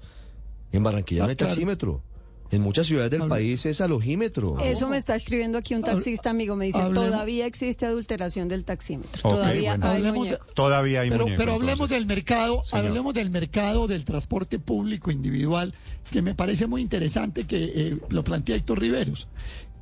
En 0.72 0.82
Barranquilla 0.82 1.22
Ah, 1.22 1.26
no 1.26 1.30
hay 1.30 1.36
claro. 1.36 1.50
taxímetro. 1.52 2.02
En 2.50 2.62
muchas 2.62 2.86
ciudades 2.86 3.10
del 3.10 3.26
país 3.26 3.66
es 3.66 3.80
alojímetro. 3.80 4.58
Eso 4.60 4.88
me 4.88 4.96
está 4.96 5.16
escribiendo 5.16 5.58
aquí 5.58 5.74
un 5.74 5.82
taxista 5.82 6.30
amigo. 6.30 6.54
Me 6.54 6.66
dice, 6.66 6.78
Hablemos- 6.78 7.06
todavía 7.10 7.46
existe 7.46 7.84
adulteración 7.86 8.48
del 8.48 8.64
taxímetro. 8.64 9.22
Todavía 9.22 9.70
bueno. 9.72 9.86
hay 9.86 9.96
Hablemos 9.96 10.12
de- 10.12 10.18
muñeco. 10.36 10.46
Todavía 10.54 11.00
hay 11.00 11.10
pero, 11.10 11.24
muñeco. 11.24 11.40
pero 11.40 11.52
hablemos 11.54 11.72
entonces. 11.90 11.98
del 11.98 12.06
mercado, 12.06 12.62
Señor. 12.64 12.86
hablemos 12.86 13.14
del 13.14 13.30
mercado 13.30 13.86
del 13.88 14.04
transporte 14.04 14.58
público 14.60 15.10
individual, 15.10 15.74
que 16.12 16.22
me 16.22 16.34
parece 16.34 16.66
muy 16.68 16.80
interesante 16.82 17.44
que 17.46 17.72
eh, 17.74 17.98
lo 18.10 18.22
plantea 18.22 18.54
Héctor 18.56 18.78
Riveros. 18.78 19.26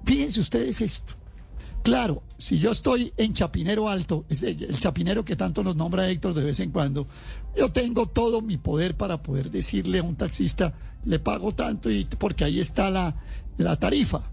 Fíjense 0.05 0.41
ustedes 0.41 0.81
esto. 0.81 1.15
Claro, 1.83 2.23
si 2.39 2.61
yo 2.61 2.71
estoy 2.71 3.13
en 3.17 3.35
Chapinero 3.35 3.89
Alto, 3.89 4.25
es 4.29 4.43
el 4.45 4.79
Chapinero 4.79 5.25
que 5.25 5.35
tanto 5.35 5.65
nos 5.65 5.75
nombra 5.75 6.09
Héctor 6.09 6.33
de 6.35 6.45
vez 6.45 6.61
en 6.61 6.71
cuando, 6.71 7.09
yo 7.57 7.73
tengo 7.73 8.07
todo 8.07 8.41
mi 8.41 8.57
poder 8.57 8.97
para 8.97 9.23
poder 9.23 9.51
decirle 9.51 9.99
a 9.99 10.05
un 10.05 10.15
taxista, 10.15 10.75
le 11.05 11.19
pago 11.19 11.53
tanto 11.53 11.91
y 11.91 12.05
porque 12.05 12.45
ahí 12.45 12.61
está 12.61 12.89
la, 12.89 13.17
la 13.59 13.77
tarifa. 13.77 14.31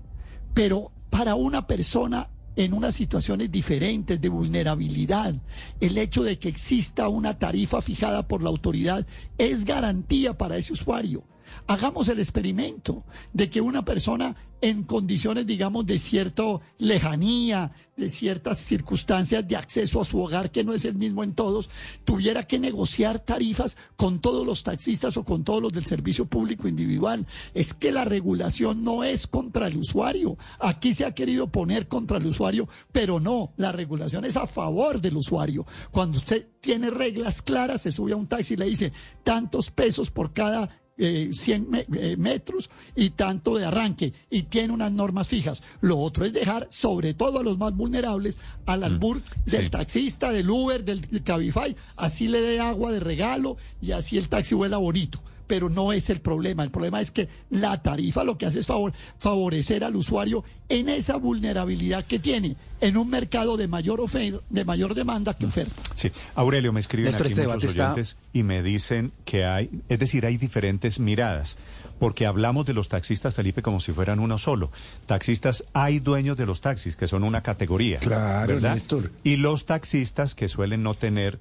Pero 0.53 0.91
para 1.09 1.33
una 1.33 1.65
persona 1.65 2.29
en 2.55 2.73
unas 2.73 2.93
situaciones 2.93 3.51
diferentes 3.51 4.21
de 4.21 4.29
vulnerabilidad, 4.29 5.33
el 5.79 5.97
hecho 5.97 6.23
de 6.23 6.37
que 6.37 6.49
exista 6.49 7.07
una 7.09 7.39
tarifa 7.39 7.81
fijada 7.81 8.27
por 8.27 8.43
la 8.43 8.49
autoridad 8.49 9.07
es 9.39 9.65
garantía 9.65 10.37
para 10.37 10.57
ese 10.57 10.73
usuario. 10.73 11.23
Hagamos 11.69 12.07
el 12.07 12.19
experimento 12.19 13.03
de 13.31 13.47
que 13.47 13.61
una 13.61 13.85
persona 13.85 14.35
en 14.59 14.81
condiciones, 14.81 15.45
digamos, 15.45 15.85
de 15.85 15.99
cierta 15.99 16.59
lejanía, 16.79 17.73
de 17.95 18.09
ciertas 18.09 18.57
circunstancias 18.57 19.47
de 19.47 19.55
acceso 19.55 20.01
a 20.01 20.05
su 20.05 20.19
hogar 20.19 20.49
que 20.49 20.63
no 20.63 20.73
es 20.73 20.83
el 20.85 20.95
mismo 20.95 21.23
en 21.23 21.35
todos, 21.35 21.69
tuviera 22.05 22.41
que 22.41 22.57
negociar 22.57 23.19
tarifas 23.19 23.77
con 23.97 24.17
todos 24.17 24.47
los 24.47 24.63
taxistas 24.63 25.15
o 25.17 25.23
con 25.23 25.43
todos 25.43 25.61
los 25.61 25.71
del 25.71 25.85
servicio 25.85 26.25
público 26.25 26.67
individual. 26.67 27.27
Es 27.53 27.75
que 27.75 27.91
la 27.91 28.03
regulación 28.03 28.83
no 28.83 29.03
es 29.03 29.27
contra 29.27 29.67
el 29.67 29.77
usuario. 29.77 30.39
Aquí 30.57 30.95
se 30.95 31.05
ha 31.05 31.13
querido 31.13 31.51
poner 31.51 31.87
contra 31.87 32.17
el 32.17 32.25
usuario, 32.25 32.67
pero 32.91 33.19
no, 33.19 33.53
la 33.57 33.71
regulación 33.71 34.25
es 34.25 34.37
a 34.37 34.47
favor 34.47 35.01
del 35.01 35.17
usuario. 35.17 35.67
Cuando 35.91 36.17
usted 36.17 36.47
tiene 36.61 36.89
reglas 36.89 37.43
claras, 37.43 37.83
se 37.83 37.91
sube 37.91 38.13
a 38.13 38.15
un 38.15 38.25
taxi 38.25 38.55
y 38.55 38.57
le 38.57 38.65
dice 38.65 38.91
tantos 39.23 39.69
pesos 39.69 40.09
por 40.09 40.33
cada 40.33 40.67
eh, 40.99 41.29
100 41.33 41.69
me- 41.69 41.85
eh, 41.95 42.15
metros 42.17 42.69
y 42.95 43.09
tanto 43.11 43.57
de 43.57 43.65
arranque 43.65 44.13
y 44.29 44.43
tiene 44.43 44.73
unas 44.73 44.91
normas 44.91 45.27
fijas. 45.27 45.63
Lo 45.81 45.97
otro 45.97 46.25
es 46.25 46.33
dejar, 46.33 46.67
sobre 46.69 47.13
todo 47.13 47.39
a 47.39 47.43
los 47.43 47.57
más 47.57 47.75
vulnerables, 47.75 48.37
al 48.65 48.83
albur 48.83 49.21
del 49.45 49.63
sí. 49.65 49.69
taxista, 49.69 50.31
del 50.31 50.49
Uber, 50.49 50.83
del 50.83 51.23
Cabify, 51.23 51.75
así 51.95 52.27
le 52.27 52.41
dé 52.41 52.59
agua 52.59 52.91
de 52.91 52.99
regalo 52.99 53.57
y 53.81 53.93
así 53.93 54.17
el 54.17 54.29
taxi 54.29 54.53
vuela 54.55 54.77
bonito. 54.77 55.19
Pero 55.49 55.67
no 55.67 55.91
es 55.91 56.11
el 56.11 56.21
problema. 56.21 56.63
El 56.63 56.69
problema 56.69 57.01
es 57.01 57.09
que 57.09 57.27
la 57.49 57.81
tarifa 57.81 58.23
lo 58.23 58.37
que 58.37 58.45
hace 58.45 58.59
es 58.59 58.67
favor, 58.67 58.93
favorecer 59.17 59.83
al 59.83 59.95
usuario 59.95 60.43
en 60.69 60.87
esa 60.89 61.15
vulnerabilidad 61.17 62.05
que 62.05 62.19
tiene 62.19 62.55
en 62.81 62.95
un 62.97 63.09
mercado 63.09 63.57
de 63.57 63.67
mayor, 63.67 63.99
ofer- 63.99 64.41
de 64.47 64.63
mayor 64.63 64.93
demanda 64.93 65.33
que 65.33 65.47
oferta. 65.47 65.81
Sí, 65.95 66.11
Aurelio, 66.35 66.71
me 66.71 66.79
escriben 66.79 67.13
aquí 67.13 67.23
este 67.27 67.47
muchos 67.47 67.63
está- 67.71 67.93
oyentes 67.93 68.15
y 68.31 68.43
me 68.43 68.61
dicen 68.61 69.11
que 69.25 69.43
hay, 69.45 69.71
es 69.89 69.97
decir, 69.97 70.25
hay 70.27 70.37
diferentes 70.37 70.99
miradas, 70.99 71.57
porque 71.97 72.27
hablamos 72.27 72.67
de 72.67 72.73
los 72.75 72.87
taxistas, 72.87 73.33
Felipe, 73.33 73.63
como 73.63 73.79
si 73.79 73.91
fueran 73.91 74.19
uno 74.19 74.37
solo. 74.37 74.71
Taxistas, 75.07 75.65
hay 75.73 75.99
dueños 75.99 76.37
de 76.37 76.45
los 76.45 76.61
taxis, 76.61 76.95
que 76.95 77.07
son 77.07 77.23
una 77.23 77.41
categoría. 77.41 77.97
Claro, 77.99 78.53
¿verdad? 78.53 78.75
Néstor. 78.75 79.11
Y 79.23 79.37
los 79.37 79.65
taxistas 79.65 80.35
que 80.35 80.47
suelen 80.47 80.83
no 80.83 80.93
tener, 80.93 81.39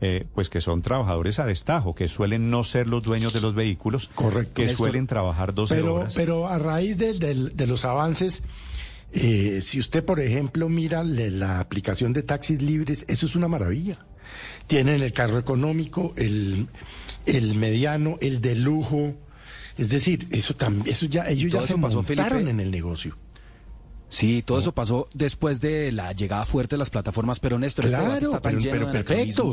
eh, 0.00 0.26
pues 0.34 0.48
que 0.48 0.60
son 0.60 0.82
trabajadores 0.82 1.38
a 1.38 1.46
destajo, 1.46 1.94
que 1.94 2.08
suelen 2.08 2.50
no 2.50 2.64
ser 2.64 2.86
los 2.88 3.02
dueños 3.02 3.32
de 3.32 3.40
los 3.40 3.54
vehículos, 3.54 4.10
Correcto. 4.14 4.54
que 4.54 4.66
Néstor. 4.66 4.86
suelen 4.88 5.06
trabajar 5.06 5.54
12 5.54 5.74
pero, 5.74 5.94
horas. 5.94 6.14
Pero 6.14 6.46
a 6.46 6.58
raíz 6.58 6.96
del- 6.98 7.18
del- 7.18 7.56
de 7.56 7.66
los 7.66 7.84
avances, 7.84 8.42
eh, 9.12 9.60
si 9.62 9.78
usted, 9.80 10.04
por 10.04 10.20
ejemplo, 10.20 10.68
mira 10.68 11.04
le- 11.04 11.30
la 11.30 11.60
aplicación 11.60 12.12
de 12.12 12.22
taxis 12.22 12.62
libres, 12.62 13.04
eso 13.08 13.26
es 13.26 13.34
una 13.36 13.48
maravilla. 13.48 13.98
Tienen 14.66 15.02
el 15.02 15.12
carro 15.12 15.38
económico, 15.38 16.14
el, 16.16 16.68
el 17.26 17.54
mediano, 17.56 18.16
el 18.20 18.40
de 18.40 18.54
lujo. 18.54 19.14
Es 19.76 19.88
decir, 19.90 20.28
eso 20.30 20.54
también, 20.54 20.88
eso 20.88 21.06
ya, 21.06 21.28
ellos 21.28 21.52
ya 21.52 21.62
se 21.62 21.76
pasó, 21.76 22.02
montaron 22.02 22.32
Felipe. 22.38 22.50
en 22.50 22.60
el 22.60 22.70
negocio. 22.70 23.16
Sí, 24.08 24.42
todo 24.44 24.58
eso 24.58 24.72
pasó 24.72 25.08
después 25.14 25.60
de 25.60 25.92
la 25.92 26.12
llegada 26.12 26.44
fuerte 26.44 26.74
de 26.74 26.78
las 26.78 26.90
plataformas, 26.90 27.38
pero 27.38 27.58
Néstor, 27.60 27.84
este 27.86 27.96
debate 27.96 28.18
Claro, 28.18 28.26
está 28.26 28.40
tan 28.40 28.52
pero, 28.54 28.60
lleno 28.64 28.72
pero 28.72 28.86
de 28.86 28.92
perfecto. 29.04 29.52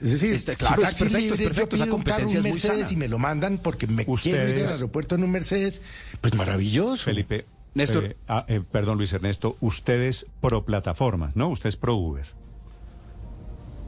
Es 0.00 0.10
decir, 0.12 0.32
Este, 0.34 0.56
claro, 0.56 0.82
si 0.82 0.88
es 0.88 0.94
perfecto, 0.94 1.16
es 1.16 1.22
libre, 1.22 1.38
yo 1.38 1.44
perfecto, 1.44 1.76
esa 1.76 1.84
pido 1.84 1.96
un 1.96 2.02
carro, 2.02 2.16
competencia 2.16 2.40
un 2.40 2.46
es 2.46 2.52
muy 2.52 2.52
Mercedes 2.52 2.78
sana. 2.88 2.92
y 2.92 2.96
me 2.96 3.08
lo 3.08 3.18
mandan 3.18 3.58
porque 3.58 3.86
me 3.86 4.04
quiero 4.04 4.12
ir 4.12 4.14
Ustedes- 4.54 4.62
al 4.64 4.72
aeropuerto 4.72 5.14
en 5.14 5.24
un 5.24 5.30
Mercedes, 5.30 5.82
pues 6.20 6.34
maravilloso. 6.34 7.04
Felipe, 7.04 7.46
Néstor. 7.74 8.04
eh, 8.04 8.16
ah, 8.28 8.44
eh, 8.48 8.60
perdón 8.70 8.98
Luis 8.98 9.12
Ernesto, 9.12 9.56
ustedes 9.60 10.26
pro 10.40 10.64
plataformas, 10.64 11.36
¿no? 11.36 11.48
Usted 11.48 11.68
es 11.68 11.76
pro 11.76 11.94
Uber. 11.94 12.26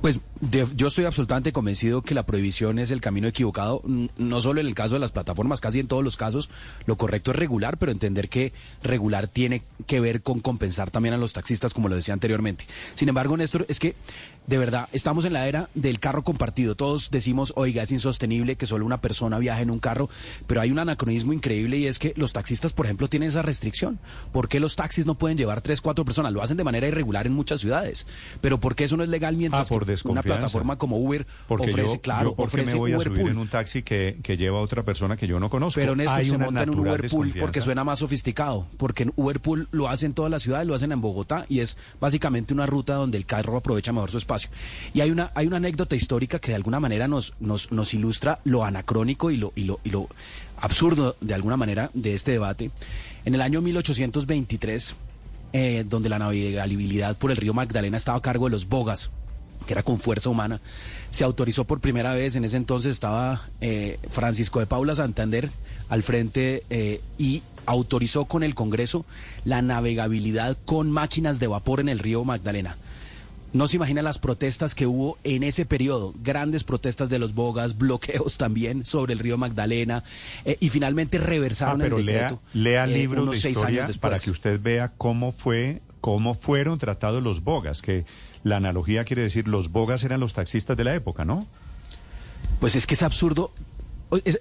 Pues 0.02 0.20
de- 0.40 0.66
yo 0.76 0.88
estoy 0.88 1.04
absolutamente 1.06 1.52
convencido 1.52 2.02
que 2.02 2.14
la 2.14 2.26
prohibición 2.26 2.78
es 2.78 2.90
el 2.92 3.00
camino 3.00 3.26
equivocado, 3.26 3.82
no 4.18 4.40
solo 4.40 4.60
en 4.60 4.66
el 4.68 4.74
caso 4.74 4.94
de 4.94 5.00
las 5.00 5.10
plataformas, 5.10 5.60
casi 5.60 5.80
en 5.80 5.88
todos 5.88 6.04
los 6.04 6.16
casos, 6.16 6.48
lo 6.84 6.96
correcto 6.96 7.30
es 7.32 7.36
regular, 7.36 7.78
pero 7.78 7.90
entender 7.90 8.28
que 8.28 8.52
regular 8.82 9.26
tiene 9.26 9.62
que 9.86 9.98
ver 9.98 10.22
con 10.22 10.40
compensar 10.40 10.90
también 10.90 11.14
a 11.14 11.16
los 11.16 11.32
taxistas, 11.32 11.72
como 11.74 11.88
lo 11.88 11.96
decía 11.96 12.14
anteriormente. 12.14 12.66
Sin 12.94 13.08
embargo, 13.08 13.36
Néstor, 13.36 13.64
es 13.68 13.80
que 13.80 13.96
de 14.46 14.58
verdad 14.58 14.88
estamos 14.92 15.24
en 15.24 15.32
la 15.32 15.46
era 15.48 15.68
del 15.74 15.98
carro 15.98 16.22
compartido. 16.22 16.74
Todos 16.74 17.10
decimos, 17.10 17.52
oiga, 17.56 17.82
es 17.82 17.92
insostenible 17.92 18.56
que 18.56 18.66
solo 18.66 18.84
una 18.84 19.00
persona 19.00 19.38
viaje 19.38 19.62
en 19.62 19.70
un 19.70 19.78
carro, 19.78 20.08
pero 20.46 20.60
hay 20.60 20.70
un 20.70 20.78
anacronismo 20.78 21.32
increíble 21.32 21.78
y 21.78 21.86
es 21.86 21.98
que 21.98 22.12
los 22.16 22.32
taxistas, 22.32 22.72
por 22.72 22.86
ejemplo, 22.86 23.08
tienen 23.08 23.28
esa 23.28 23.42
restricción. 23.42 23.98
¿Por 24.32 24.48
qué 24.48 24.60
los 24.60 24.76
taxis 24.76 25.06
no 25.06 25.16
pueden 25.16 25.36
llevar 25.38 25.60
tres, 25.60 25.80
cuatro 25.80 26.04
personas? 26.04 26.32
Lo 26.32 26.42
hacen 26.42 26.56
de 26.56 26.64
manera 26.64 26.86
irregular 26.88 27.26
en 27.26 27.32
muchas 27.32 27.60
ciudades, 27.60 28.06
pero 28.40 28.60
¿por 28.60 28.74
qué 28.74 28.84
eso 28.84 28.96
no 28.96 29.02
es 29.02 29.08
legal 29.08 29.36
mientras 29.36 29.70
Ah, 29.70 29.74
por 29.74 29.84
que 29.86 29.96
una 30.08 30.22
plataforma 30.22 30.76
como 30.76 30.98
Uber 30.98 31.26
Porque 31.48 31.70
ofrece, 31.70 31.94
yo, 31.94 32.00
claro, 32.00 32.30
yo 32.30 32.36
¿por 32.36 32.46
qué 32.46 32.56
ofrece 32.56 32.72
me 32.72 32.78
voy 32.78 32.92
a 32.92 32.96
Uber 32.96 33.08
subir 33.08 33.20
Pool. 33.20 33.30
en 33.30 33.38
un 33.38 33.48
taxi 33.48 33.82
que, 33.82 34.18
que 34.22 34.36
lleva 34.36 34.58
a 34.58 34.60
otra 34.60 34.82
persona 34.82 35.16
que 35.16 35.26
yo 35.26 35.40
no 35.40 35.50
conozco? 35.50 35.80
Pero 35.80 35.96
Néstor 35.96 36.18
Hay 36.18 36.26
se 36.26 36.38
monta 36.38 36.62
en 36.62 36.70
un 36.70 36.80
Uber 36.80 37.08
Pool 37.08 37.34
porque 37.38 37.60
suena 37.60 37.84
más 37.84 37.98
sofisticado, 37.98 38.68
porque 38.76 39.04
en 39.04 39.12
Uber 39.16 39.40
Pool 39.40 39.68
lo 39.72 39.88
hacen 39.88 40.06
en 40.06 40.14
todas 40.14 40.30
las 40.30 40.42
ciudades, 40.42 40.68
lo 40.68 40.74
hacen 40.74 40.92
en 40.92 41.00
Bogotá 41.00 41.46
y 41.48 41.60
es 41.60 41.76
básicamente 42.00 42.54
una 42.54 42.66
ruta 42.66 42.94
donde 42.94 43.18
el 43.18 43.26
carro 43.26 43.56
aprovecha 43.56 43.92
mejor 43.92 44.10
su 44.10 44.18
espacio. 44.18 44.35
Y 44.94 45.00
hay 45.00 45.10
una 45.10 45.30
hay 45.34 45.46
una 45.46 45.56
anécdota 45.56 45.96
histórica 45.96 46.38
que 46.38 46.50
de 46.50 46.56
alguna 46.56 46.80
manera 46.80 47.08
nos 47.08 47.34
nos, 47.40 47.72
nos 47.72 47.94
ilustra 47.94 48.40
lo 48.44 48.64
anacrónico 48.64 49.30
y 49.30 49.36
lo 49.36 49.52
y 49.54 49.64
lo 49.64 49.80
y 49.84 49.90
lo 49.90 50.08
absurdo 50.58 51.16
de 51.20 51.34
alguna 51.34 51.56
manera 51.56 51.90
de 51.94 52.14
este 52.14 52.32
debate. 52.32 52.70
En 53.24 53.34
el 53.34 53.42
año 53.42 53.60
1823 53.60 54.94
eh, 55.52 55.84
donde 55.88 56.08
la 56.08 56.18
navegabilidad 56.18 57.16
por 57.16 57.30
el 57.30 57.36
río 57.38 57.54
Magdalena 57.54 57.96
estaba 57.96 58.18
a 58.18 58.20
cargo 58.20 58.46
de 58.46 58.50
los 58.50 58.68
bogas, 58.68 59.10
que 59.66 59.72
era 59.72 59.82
con 59.82 59.98
fuerza 59.98 60.28
humana, 60.28 60.60
se 61.10 61.24
autorizó 61.24 61.64
por 61.64 61.80
primera 61.80 62.12
vez, 62.12 62.36
en 62.36 62.44
ese 62.44 62.58
entonces 62.58 62.92
estaba 62.92 63.40
eh, 63.62 63.98
Francisco 64.10 64.60
de 64.60 64.66
Paula 64.66 64.94
Santander 64.94 65.48
al 65.88 66.02
frente 66.02 66.62
eh, 66.68 67.00
y 67.16 67.42
autorizó 67.64 68.26
con 68.26 68.42
el 68.42 68.54
Congreso 68.54 69.06
la 69.44 69.62
navegabilidad 69.62 70.58
con 70.66 70.90
máquinas 70.90 71.38
de 71.38 71.46
vapor 71.46 71.80
en 71.80 71.88
el 71.88 72.00
río 72.00 72.24
Magdalena. 72.24 72.76
No 73.56 73.66
se 73.68 73.76
imagina 73.76 74.02
las 74.02 74.18
protestas 74.18 74.74
que 74.74 74.86
hubo 74.86 75.16
en 75.24 75.42
ese 75.42 75.64
periodo, 75.64 76.12
grandes 76.22 76.62
protestas 76.62 77.08
de 77.08 77.18
los 77.18 77.34
bogas, 77.34 77.78
bloqueos 77.78 78.36
también 78.36 78.84
sobre 78.84 79.14
el 79.14 79.18
río 79.18 79.38
Magdalena, 79.38 80.04
eh, 80.44 80.58
y 80.60 80.68
finalmente 80.68 81.16
Ah, 81.16 81.20
reversaron 81.22 81.80
pero 81.80 81.96
el 81.98 82.04
lea, 82.06 82.14
decreto. 82.24 82.42
lea 82.52 82.84
eh, 82.84 82.88
libros 82.88 83.22
unos 83.22 83.36
de 83.36 83.40
seis 83.40 83.56
historia 83.56 83.80
años 83.82 83.88
después. 83.88 84.00
para 84.12 84.18
que 84.22 84.30
usted 84.30 84.60
vea 84.60 84.92
cómo 84.98 85.32
fue, 85.32 85.80
cómo 86.02 86.34
fueron 86.34 86.78
tratados 86.78 87.22
los 87.22 87.42
bogas, 87.44 87.80
que 87.80 88.04
la 88.44 88.56
analogía 88.58 89.04
quiere 89.04 89.22
decir 89.22 89.48
los 89.48 89.72
bogas 89.72 90.04
eran 90.04 90.20
los 90.20 90.34
taxistas 90.34 90.76
de 90.76 90.84
la 90.84 90.94
época, 90.94 91.24
¿no? 91.24 91.46
Pues 92.60 92.76
es 92.76 92.86
que 92.86 92.92
es 92.94 93.02
absurdo 93.02 93.52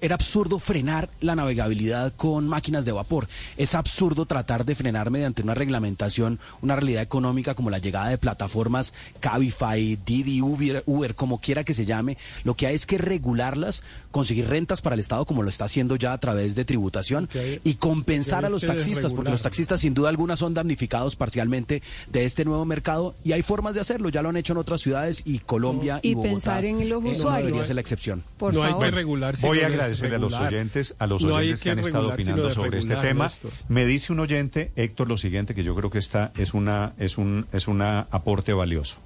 era 0.02 0.16
absurdo 0.16 0.60
frenar 0.60 1.10
la 1.22 1.36
navegabilidad 1.36 2.14
con 2.16 2.48
máquinas 2.48 2.86
de 2.86 2.92
vapor. 2.92 3.28
Es 3.58 3.74
absurdo 3.74 4.26
tratar 4.26 4.64
de 4.66 4.76
frenar 4.76 5.10
mediante 5.10 5.42
una 5.42 5.56
reglamentación, 5.56 6.40
una 6.62 6.76
realidad 6.76 7.02
económica 7.02 7.56
como 7.56 7.70
la 7.72 7.80
llegada 7.80 8.10
de 8.10 8.18
plataformas 8.18 8.94
Cabify, 9.20 9.98
Didi, 10.06 10.42
Uber, 10.42 10.84
Uber, 10.86 11.16
como 11.16 11.40
quiera 11.42 11.64
que 11.64 11.74
se 11.74 11.86
llame. 11.86 12.18
Lo 12.44 12.54
que 12.56 12.68
hay 12.68 12.76
es 12.76 12.86
que 12.86 12.98
regularlas, 13.00 13.84
conseguir 14.12 14.48
rentas 14.48 14.82
para 14.82 14.94
el 14.94 15.00
Estado 15.00 15.26
como 15.26 15.42
lo 15.42 15.50
está 15.50 15.66
haciendo 15.66 15.96
ya 15.96 16.14
a 16.14 16.20
través 16.20 16.56
de 16.56 16.64
tributación 16.64 17.28
hay- 17.34 17.60
y 17.64 17.74
compensar 17.76 18.46
a 18.46 18.50
los 18.50 18.62
taxistas, 18.64 19.14
porque 19.14 19.32
los 19.32 19.42
taxistas 19.42 19.82
sin 19.82 19.94
duda 19.94 20.10
alguna 20.10 20.36
son 20.38 20.54
damnificados 20.54 21.16
parcialmente 21.16 21.82
de 22.12 22.24
este 22.26 22.46
nuevo 22.46 22.66
mercado 22.66 23.16
y 23.24 23.32
hay 23.32 23.42
formas 23.42 23.74
de 23.74 23.82
hacerlo. 23.82 24.10
Ya 24.10 24.22
lo 24.22 24.30
han 24.30 24.38
hecho 24.38 24.54
en 24.54 24.58
otras 24.60 24.82
ciudades 24.82 25.24
y 25.26 25.40
Colombia 25.40 26.00
y, 26.04 26.10
Y 26.10 26.14
Bogotá, 26.14 26.32
pensar 26.34 26.66
en 26.66 26.88
los 26.88 27.00
eh, 27.02 27.06
no 27.06 27.10
usuarios. 27.12 27.46
debería 27.48 27.66
ser 27.66 27.76
la 27.76 27.82
excepción. 27.82 28.24
Por 28.38 28.54
no 28.54 28.64
hay 28.64 28.74
que 28.76 28.92
regular. 28.92 29.36
Voy 29.56 29.64
a 29.64 29.68
agradecerle 29.68 30.16
a 30.16 30.20
los 30.20 30.40
oyentes, 30.40 30.96
a 31.00 31.08
los 31.08 31.24
No 31.24 31.36
oyentes 31.36 31.62
que, 31.62 31.70
han 31.72 31.80
estado 31.80 32.12
regular, 32.12 32.14
opinando 32.16 32.52
sobre 32.52 32.80
este 32.80 32.96
tema. 32.96 33.26
Néstor. 33.26 33.52
Me 33.70 33.86
dice 33.86 34.14
un 34.14 34.20
oyente, 34.20 34.72
Héctor, 34.76 35.08
lo 35.08 35.18
siguiente, 35.18 35.56
que 35.56 35.64
yo 35.64 35.76
creo 35.76 35.90
que 35.90 36.00
esta 36.00 36.32
es 36.38 36.54
una 36.54 36.94
es 36.98 37.18
un 37.18 37.46
es 37.54 37.68
una 37.68 38.08
aporte 38.12 38.54
valioso. 38.54 38.98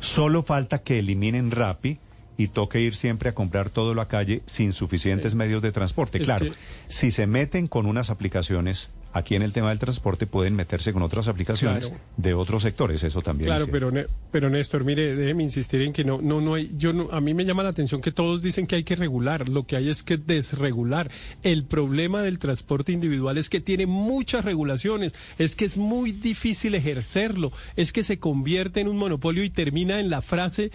Solo 0.00 0.42
falta 0.42 0.78
que 0.82 0.98
eliminen 0.98 1.50
Rappi 1.50 1.98
y 2.36 2.48
toque 2.48 2.80
ir 2.80 2.94
siempre 2.96 3.28
a 3.28 3.34
comprar 3.34 3.70
todo 3.70 3.92
a 3.92 3.94
la 3.94 4.06
calle 4.06 4.42
sin 4.46 4.72
suficientes 4.72 5.34
medios 5.34 5.62
de 5.62 5.72
transporte. 5.72 6.18
es 6.18 6.24
claro, 6.24 6.46
que- 6.46 6.52
si 6.88 7.10
se 7.10 7.26
meten 7.26 7.68
con 7.68 7.86
unas 7.86 8.10
aplicaciones, 8.10 8.90
aquí 9.14 9.36
en 9.36 9.42
el 9.42 9.52
tema 9.52 9.70
del 9.70 9.78
transporte 9.78 10.26
pueden 10.26 10.54
meterse 10.54 10.92
con 10.92 11.02
otras 11.02 11.28
aplicaciones 11.28 11.88
Claro. 11.88 12.02
de 12.16 12.34
otros 12.34 12.62
sectores, 12.64 13.02
eso 13.04 13.22
también. 13.22 13.46
Claro, 13.46 13.64
es 13.64 13.70
pero, 13.70 13.92
pero 14.30 14.50
Néstor, 14.50 14.84
mire, 14.84 15.16
déjeme 15.16 15.44
insistir 15.44 15.80
en 15.82 15.92
que 15.92 16.04
no, 16.04 16.20
no, 16.20 16.40
no 16.40 16.54
hay, 16.54 16.70
yo 16.76 16.92
no, 16.92 17.08
a 17.12 17.20
mí 17.20 17.32
me 17.32 17.44
llama 17.44 17.62
la 17.62 17.68
atención 17.70 18.00
que 18.00 18.12
todos 18.12 18.42
dicen 18.42 18.66
que 18.66 18.74
hay 18.76 18.84
que 18.84 18.96
regular, 18.96 19.48
lo 19.48 19.66
que 19.66 19.76
hay 19.76 19.88
es 19.88 20.02
que 20.02 20.16
desregular. 20.16 21.10
El 21.42 21.64
problema 21.64 22.22
del 22.22 22.38
transporte 22.38 22.92
individual 22.92 23.38
es 23.38 23.48
que 23.48 23.60
tiene 23.60 23.86
muchas 23.86 24.44
regulaciones, 24.44 25.14
es 25.38 25.54
que 25.54 25.64
es 25.64 25.78
muy 25.78 26.12
difícil 26.12 26.74
ejercerlo, 26.74 27.52
es 27.76 27.92
que 27.92 28.02
se 28.02 28.18
convierte 28.18 28.80
en 28.80 28.88
un 28.88 28.96
monopolio 28.96 29.44
y 29.44 29.50
termina 29.50 30.00
en 30.00 30.10
la 30.10 30.22
frase 30.22 30.72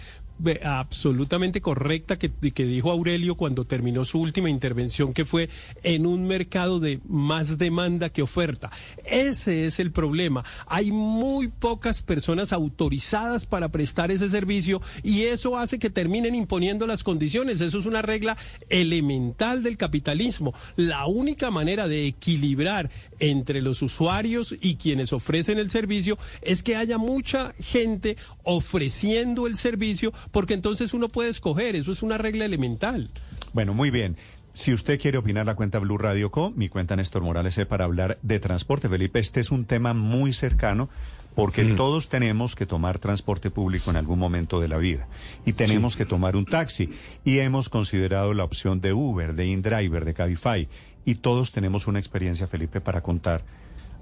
absolutamente 0.64 1.60
correcta 1.60 2.18
que, 2.18 2.30
que 2.30 2.64
dijo 2.64 2.90
Aurelio 2.90 3.34
cuando 3.34 3.64
terminó 3.64 4.04
su 4.04 4.20
última 4.20 4.50
intervención, 4.50 5.12
que 5.12 5.24
fue 5.24 5.48
en 5.82 6.06
un 6.06 6.26
mercado 6.26 6.80
de 6.80 7.00
más 7.08 7.58
demanda 7.58 8.10
que 8.10 8.22
oferta. 8.22 8.70
Ese 9.04 9.66
es 9.66 9.80
el 9.80 9.92
problema. 9.92 10.44
Hay 10.66 10.92
muy 10.92 11.48
pocas 11.48 12.02
personas 12.02 12.52
autorizadas 12.52 13.46
para 13.46 13.68
prestar 13.68 14.10
ese 14.10 14.28
servicio 14.28 14.80
y 15.02 15.22
eso 15.22 15.56
hace 15.56 15.78
que 15.78 15.90
terminen 15.90 16.34
imponiendo 16.34 16.86
las 16.86 17.02
condiciones. 17.02 17.60
Eso 17.60 17.78
es 17.78 17.86
una 17.86 18.02
regla 18.02 18.36
elemental 18.68 19.62
del 19.62 19.76
capitalismo. 19.76 20.54
La 20.76 21.06
única 21.06 21.50
manera 21.50 21.88
de 21.88 22.06
equilibrar 22.06 22.90
entre 23.20 23.62
los 23.62 23.82
usuarios 23.82 24.54
y 24.60 24.76
quienes 24.76 25.12
ofrecen 25.12 25.58
el 25.58 25.70
servicio 25.70 26.18
es 26.42 26.62
que 26.62 26.76
haya 26.76 26.98
mucha 26.98 27.54
gente 27.60 28.16
ofreciendo 28.42 29.46
el 29.46 29.56
servicio 29.56 30.12
porque 30.32 30.54
entonces 30.54 30.94
uno 30.94 31.08
puede 31.08 31.30
escoger. 31.30 31.76
Eso 31.76 31.92
es 31.92 32.02
una 32.02 32.18
regla 32.18 32.44
elemental. 32.44 33.10
Bueno, 33.52 33.74
muy 33.74 33.90
bien. 33.90 34.16
Si 34.52 34.72
usted 34.72 35.00
quiere 35.00 35.16
opinar, 35.16 35.46
la 35.46 35.54
cuenta 35.54 35.78
Blue 35.78 35.96
Radio 35.96 36.30
Co, 36.32 36.50
mi 36.50 36.68
cuenta 36.68 36.96
Néstor 36.96 37.22
Morales 37.22 37.56
es 37.56 37.66
para 37.66 37.84
hablar 37.84 38.18
de 38.22 38.40
transporte. 38.40 38.88
Felipe, 38.88 39.20
este 39.20 39.40
es 39.40 39.52
un 39.52 39.64
tema 39.64 39.94
muy 39.94 40.32
cercano 40.32 40.88
porque 41.34 41.64
todos 41.64 42.08
tenemos 42.08 42.56
que 42.56 42.66
tomar 42.66 42.98
transporte 42.98 43.50
público 43.50 43.90
en 43.90 43.96
algún 43.96 44.18
momento 44.18 44.60
de 44.60 44.68
la 44.68 44.78
vida 44.78 45.06
y 45.46 45.52
tenemos 45.52 45.96
que 45.96 46.04
tomar 46.04 46.36
un 46.36 46.44
taxi 46.44 46.90
y 47.24 47.38
hemos 47.38 47.68
considerado 47.68 48.34
la 48.34 48.44
opción 48.44 48.80
de 48.80 48.92
Uber, 48.92 49.34
de 49.34 49.46
InDriver, 49.46 50.04
de 50.04 50.14
Cabify 50.14 50.68
y 51.04 51.16
todos 51.16 51.52
tenemos 51.52 51.86
una 51.86 51.98
experiencia, 51.98 52.46
Felipe, 52.46 52.80
para 52.80 53.00
contar 53.02 53.42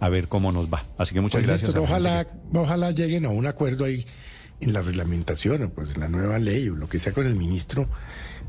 a 0.00 0.08
ver 0.08 0.28
cómo 0.28 0.52
nos 0.52 0.72
va. 0.72 0.84
Así 0.96 1.14
que 1.14 1.20
muchas 1.20 1.38
Pues, 1.40 1.46
gracias. 1.46 1.70
Gente 1.72 1.80
ojalá, 1.84 2.26
ojalá 2.52 2.90
lleguen 2.92 3.24
a 3.26 3.30
un 3.30 3.46
acuerdo 3.46 3.84
ahí 3.84 4.04
en 4.60 4.72
la 4.72 4.82
reglamentación 4.82 5.62
o 5.64 5.68
pues 5.70 5.94
en 5.94 6.00
la 6.00 6.08
nueva 6.08 6.38
ley 6.38 6.68
o 6.68 6.74
lo 6.74 6.88
que 6.88 6.98
sea 6.98 7.12
con 7.12 7.26
el 7.26 7.36
ministro, 7.36 7.88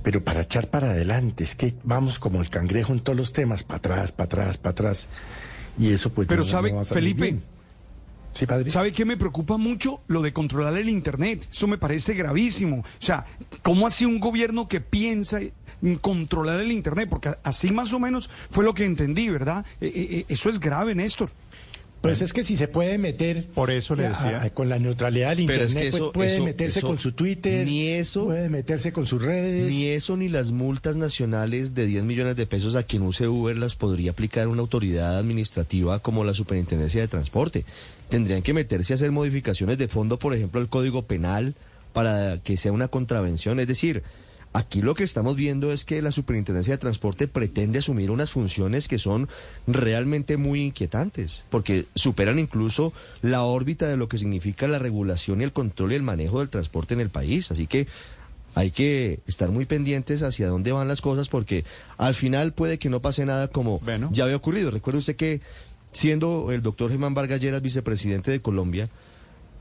pero 0.03 0.21
para 0.23 0.41
echar 0.41 0.67
para 0.69 0.91
adelante, 0.91 1.43
es 1.43 1.55
que 1.55 1.75
vamos 1.83 2.17
como 2.19 2.41
el 2.41 2.49
cangrejo 2.49 2.93
en 2.93 2.99
todos 2.99 3.17
los 3.17 3.33
temas, 3.33 3.63
para 3.63 3.77
atrás, 3.77 4.11
para 4.11 4.25
atrás, 4.25 4.57
para 4.57 4.71
atrás, 4.71 5.07
y 5.77 5.89
eso 5.91 6.11
pues 6.11 6.27
Pero 6.27 6.39
no- 6.41 6.45
sabe, 6.45 6.69
no 6.71 6.77
va 6.77 6.81
a 6.81 6.85
salir 6.85 7.03
Felipe, 7.15 7.21
bien. 7.21 7.43
Sí, 8.33 8.45
padre. 8.45 8.69
¿Sabe 8.71 8.93
qué 8.93 9.03
me 9.05 9.17
preocupa 9.17 9.57
mucho? 9.57 10.01
Lo 10.07 10.21
de 10.21 10.31
controlar 10.31 10.77
el 10.77 10.87
Internet. 10.89 11.47
Eso 11.51 11.67
me 11.67 11.77
parece 11.77 12.13
gravísimo. 12.13 12.77
O 12.79 12.85
sea, 13.03 13.25
¿cómo 13.63 13.85
así 13.87 14.05
un 14.05 14.19
gobierno 14.19 14.67
que 14.67 14.79
piensa 14.79 15.39
en 15.41 15.95
controlar 15.97 16.59
el 16.61 16.71
Internet? 16.71 17.07
Porque 17.09 17.31
así 17.43 17.71
más 17.71 17.91
o 17.91 17.99
menos 17.99 18.29
fue 18.49 18.63
lo 18.63 18.73
que 18.73 18.85
entendí, 18.85 19.29
¿verdad? 19.29 19.65
Eh, 19.81 19.91
eh, 19.95 20.25
eso 20.29 20.49
es 20.49 20.59
grave, 20.59 20.95
Néstor. 20.95 21.29
Pues 22.01 22.21
es 22.21 22.31
que 22.31 22.45
si 22.45 22.55
se 22.55 22.69
puede 22.69 22.97
meter 22.97 23.45
Por 23.53 23.71
eso 23.71 23.93
le 23.93 24.03
decía. 24.07 24.41
a- 24.43 24.49
con 24.51 24.69
la 24.69 24.79
neutralidad 24.79 25.35
del 25.35 25.47
Pero 25.47 25.63
internet, 25.65 25.69
es 25.69 25.73
que 25.75 25.89
pues 25.91 25.95
eso- 26.01 26.11
puede 26.13 26.33
eso- 26.33 26.43
meterse 26.45 26.79
eso- 26.79 26.87
con 26.87 26.97
su 26.97 27.11
Twitter, 27.11 27.65
ni 27.67 27.87
eso- 27.87 28.23
puede 28.27 28.47
meterse 28.47 28.93
con 28.93 29.05
sus 29.05 29.21
redes. 29.21 29.69
Ni 29.69 29.87
eso 29.87 30.15
ni 30.15 30.29
las 30.29 30.53
multas 30.53 30.95
nacionales 30.95 31.73
de 31.75 31.85
10 31.87 32.05
millones 32.05 32.37
de 32.37 32.45
pesos 32.45 32.75
a 32.75 32.83
quien 32.83 33.01
use 33.01 33.27
Uber 33.27 33.57
las 33.57 33.75
podría 33.75 34.11
aplicar 34.11 34.47
una 34.47 34.61
autoridad 34.61 35.17
administrativa 35.17 35.99
como 35.99 36.23
la 36.23 36.33
Superintendencia 36.33 37.01
de 37.01 37.09
Transporte. 37.09 37.65
Tendrían 38.09 38.41
que 38.41 38.53
meterse 38.53 38.93
a 38.93 38.95
hacer 38.95 39.11
modificaciones 39.11 39.77
de 39.77 39.87
fondo, 39.87 40.17
por 40.19 40.33
ejemplo, 40.33 40.59
al 40.59 40.69
Código 40.69 41.03
Penal 41.03 41.55
para 41.93 42.39
que 42.43 42.57
sea 42.57 42.71
una 42.71 42.87
contravención. 42.87 43.59
Es 43.59 43.67
decir, 43.67 44.03
aquí 44.53 44.81
lo 44.81 44.95
que 44.95 45.03
estamos 45.03 45.35
viendo 45.35 45.71
es 45.71 45.85
que 45.85 46.01
la 46.01 46.11
Superintendencia 46.11 46.73
de 46.73 46.77
Transporte 46.79 47.27
pretende 47.27 47.79
asumir 47.79 48.11
unas 48.11 48.31
funciones 48.31 48.87
que 48.87 48.97
son 48.97 49.29
realmente 49.67 50.37
muy 50.37 50.63
inquietantes, 50.63 51.45
porque 51.49 51.85
superan 51.95 52.39
incluso 52.39 52.93
la 53.21 53.43
órbita 53.43 53.87
de 53.87 53.97
lo 53.97 54.09
que 54.09 54.17
significa 54.17 54.67
la 54.67 54.79
regulación 54.79 55.41
y 55.41 55.43
el 55.43 55.53
control 55.53 55.91
y 55.91 55.95
el 55.95 56.03
manejo 56.03 56.39
del 56.39 56.49
transporte 56.49 56.93
en 56.93 57.01
el 57.01 57.09
país. 57.09 57.51
Así 57.51 57.67
que 57.67 57.87
hay 58.55 58.71
que 58.71 59.19
estar 59.27 59.49
muy 59.51 59.65
pendientes 59.65 60.23
hacia 60.23 60.47
dónde 60.47 60.71
van 60.71 60.87
las 60.87 61.01
cosas 61.01 61.29
porque 61.29 61.63
al 61.97 62.15
final 62.15 62.53
puede 62.53 62.79
que 62.79 62.89
no 62.89 62.99
pase 62.99 63.25
nada 63.25 63.47
como 63.47 63.79
ya 64.11 64.23
había 64.23 64.35
ocurrido. 64.35 64.71
Recuerde 64.71 64.99
usted 64.99 65.15
que 65.15 65.41
siendo 65.91 66.51
el 66.51 66.61
doctor 66.61 66.91
Germán 66.91 67.13
Vargas 67.13 67.39
Lleras 67.39 67.61
vicepresidente 67.61 68.31
de 68.31 68.41
Colombia, 68.41 68.89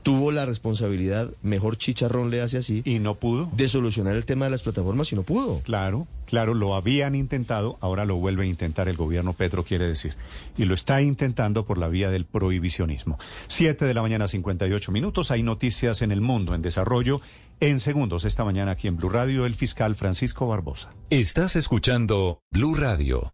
tuvo 0.03 0.31
la 0.31 0.45
responsabilidad, 0.45 1.31
mejor 1.41 1.77
chicharrón 1.77 2.29
le 2.29 2.41
hace 2.41 2.57
así, 2.57 2.81
y 2.85 2.99
no 2.99 3.15
pudo, 3.15 3.49
de 3.53 3.67
solucionar 3.67 4.15
el 4.15 4.25
tema 4.25 4.45
de 4.45 4.51
las 4.51 4.63
plataformas 4.63 5.11
y 5.11 5.15
no 5.15 5.23
pudo. 5.23 5.61
Claro, 5.61 6.07
claro, 6.25 6.53
lo 6.53 6.75
habían 6.75 7.15
intentado, 7.15 7.77
ahora 7.81 8.05
lo 8.05 8.15
vuelve 8.15 8.43
a 8.43 8.47
intentar 8.47 8.87
el 8.87 8.97
gobierno 8.97 9.33
Petro, 9.33 9.63
quiere 9.63 9.87
decir. 9.87 10.15
Y 10.57 10.65
lo 10.65 10.73
está 10.73 11.01
intentando 11.01 11.65
por 11.65 11.77
la 11.77 11.87
vía 11.87 12.09
del 12.09 12.25
prohibicionismo. 12.25 13.19
Siete 13.47 13.85
de 13.85 13.93
la 13.93 14.01
mañana, 14.01 14.27
58 14.27 14.91
minutos. 14.91 15.31
Hay 15.31 15.43
noticias 15.43 16.01
en 16.01 16.11
el 16.11 16.21
mundo 16.21 16.55
en 16.55 16.61
desarrollo. 16.61 17.21
En 17.59 17.79
segundos, 17.79 18.25
esta 18.25 18.45
mañana 18.45 18.71
aquí 18.71 18.87
en 18.87 18.97
Blue 18.97 19.09
Radio, 19.09 19.45
el 19.45 19.55
fiscal 19.55 19.95
Francisco 19.95 20.47
Barbosa. 20.47 20.93
Estás 21.09 21.55
escuchando 21.55 22.39
Blue 22.51 22.75
Radio. 22.75 23.33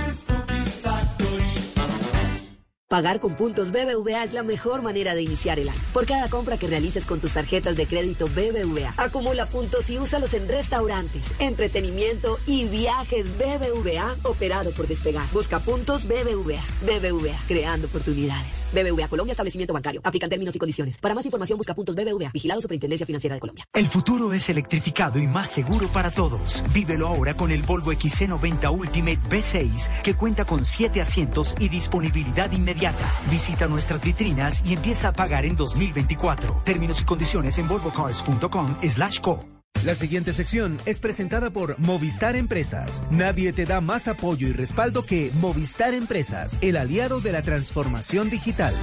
Pagar 2.91 3.21
con 3.21 3.35
puntos 3.35 3.71
BBVA 3.71 4.21
es 4.21 4.33
la 4.33 4.43
mejor 4.43 4.81
manera 4.81 5.15
de 5.15 5.21
iniciar 5.21 5.57
el 5.59 5.69
año. 5.69 5.79
Por 5.93 6.05
cada 6.05 6.29
compra 6.29 6.57
que 6.57 6.67
realices 6.67 7.05
con 7.05 7.21
tus 7.21 7.35
tarjetas 7.35 7.77
de 7.77 7.87
crédito 7.87 8.27
BBVA, 8.27 8.95
acumula 8.97 9.45
puntos 9.45 9.89
y 9.89 9.97
úsalos 9.97 10.33
en 10.33 10.45
restaurantes, 10.49 11.33
entretenimiento 11.39 12.37
y 12.45 12.65
viajes 12.65 13.27
BBVA 13.37 14.17
operado 14.23 14.71
por 14.71 14.87
Despegar. 14.87 15.25
Busca 15.31 15.59
puntos 15.59 16.05
BBVA. 16.05 16.61
BBVA, 16.81 17.39
creando 17.47 17.87
oportunidades. 17.87 18.59
BBVA 18.73 19.07
Colombia, 19.07 19.31
establecimiento 19.31 19.73
bancario. 19.73 20.01
Aplican 20.03 20.29
términos 20.29 20.53
y 20.55 20.59
condiciones. 20.59 20.97
Para 20.97 21.15
más 21.15 21.23
información, 21.23 21.57
busca 21.57 21.73
puntos 21.73 21.95
BBVA. 21.95 22.31
Vigilado 22.33 22.59
Superintendencia 22.59 23.05
Financiera 23.05 23.35
de 23.35 23.39
Colombia. 23.39 23.65
El 23.73 23.87
futuro 23.87 24.33
es 24.33 24.49
electrificado 24.49 25.17
y 25.17 25.27
más 25.27 25.49
seguro 25.49 25.87
para 25.87 26.11
todos. 26.11 26.61
Vívelo 26.73 27.07
ahora 27.07 27.35
con 27.35 27.51
el 27.51 27.61
Volvo 27.61 27.93
XC90 27.93 28.77
Ultimate 28.77 29.19
B6, 29.29 29.89
que 30.03 30.13
cuenta 30.13 30.43
con 30.43 30.65
7 30.65 30.99
asientos 30.99 31.55
y 31.57 31.69
disponibilidad 31.69 32.51
inmediata. 32.51 32.80
Visita 33.29 33.67
nuestras 33.67 34.01
vitrinas 34.03 34.63
y 34.65 34.73
empieza 34.73 35.09
a 35.09 35.13
pagar 35.13 35.45
en 35.45 35.55
2024. 35.55 36.63
Términos 36.65 37.01
y 37.01 37.05
condiciones 37.05 37.57
en 37.59 37.67
volvocars.com 37.67 38.75
slash 38.81 39.19
co. 39.19 39.45
La 39.85 39.95
siguiente 39.95 40.33
sección 40.33 40.77
es 40.85 40.99
presentada 40.99 41.49
por 41.49 41.77
Movistar 41.79 42.35
Empresas. 42.35 43.03
Nadie 43.09 43.51
te 43.51 43.65
da 43.65 43.81
más 43.81 44.07
apoyo 44.07 44.47
y 44.47 44.53
respaldo 44.53 45.05
que 45.05 45.31
Movistar 45.35 45.93
Empresas, 45.93 46.59
el 46.61 46.77
aliado 46.77 47.19
de 47.19 47.31
la 47.31 47.41
transformación 47.41 48.29
digital. 48.29 48.73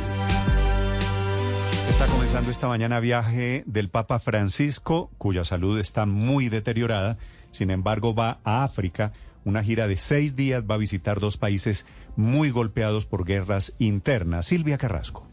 Está 1.88 2.06
comenzando 2.06 2.50
esta 2.50 2.68
mañana 2.68 3.00
viaje 3.00 3.64
del 3.66 3.90
Papa 3.90 4.18
Francisco, 4.18 5.10
cuya 5.18 5.44
salud 5.44 5.78
está 5.78 6.06
muy 6.06 6.48
deteriorada. 6.48 7.16
Sin 7.50 7.70
embargo, 7.70 8.14
va 8.14 8.40
a 8.44 8.62
África. 8.62 9.12
Una 9.48 9.62
gira 9.62 9.88
de 9.88 9.96
seis 9.96 10.36
días 10.36 10.64
va 10.70 10.74
a 10.74 10.76
visitar 10.76 11.20
dos 11.20 11.38
países 11.38 11.86
muy 12.16 12.50
golpeados 12.50 13.06
por 13.06 13.24
guerras 13.24 13.72
internas. 13.78 14.44
Silvia 14.44 14.76
Carrasco. 14.76 15.26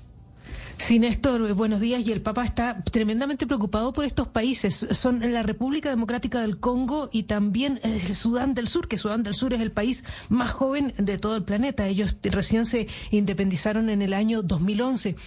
Sí, 0.78 1.00
Néstor, 1.00 1.54
buenos 1.54 1.82
días. 1.82 2.08
Y 2.08 2.14
el 2.14 2.22
Papa 2.22 2.46
está 2.46 2.82
tremendamente 2.82 3.46
preocupado 3.46 3.92
por 3.92 4.06
estos 4.06 4.30
países. 4.30 4.88
Son 4.92 5.20
la 5.34 5.44
República 5.44 5.90
Democrática 5.90 6.40
del 6.40 6.62
Congo 6.62 7.10
y 7.12 7.24
también 7.24 7.82
eh, 7.84 8.00
Sudán 8.00 8.54
del 8.54 8.70
Sur, 8.70 8.88
que 8.88 8.98
Sudán 8.98 9.24
del 9.24 9.34
Sur 9.34 9.54
es 9.54 9.60
el 9.60 9.74
país 9.74 10.06
más 10.30 10.52
joven 10.52 10.94
de 10.98 11.18
todo 11.18 11.36
el 11.36 11.44
planeta. 11.44 11.86
Ellos 11.86 12.18
recién 12.24 12.66
se 12.66 12.88
independizaron 13.12 13.90
en 13.90 14.02
el 14.02 14.14
año 14.14 14.44
2011. 14.44 15.18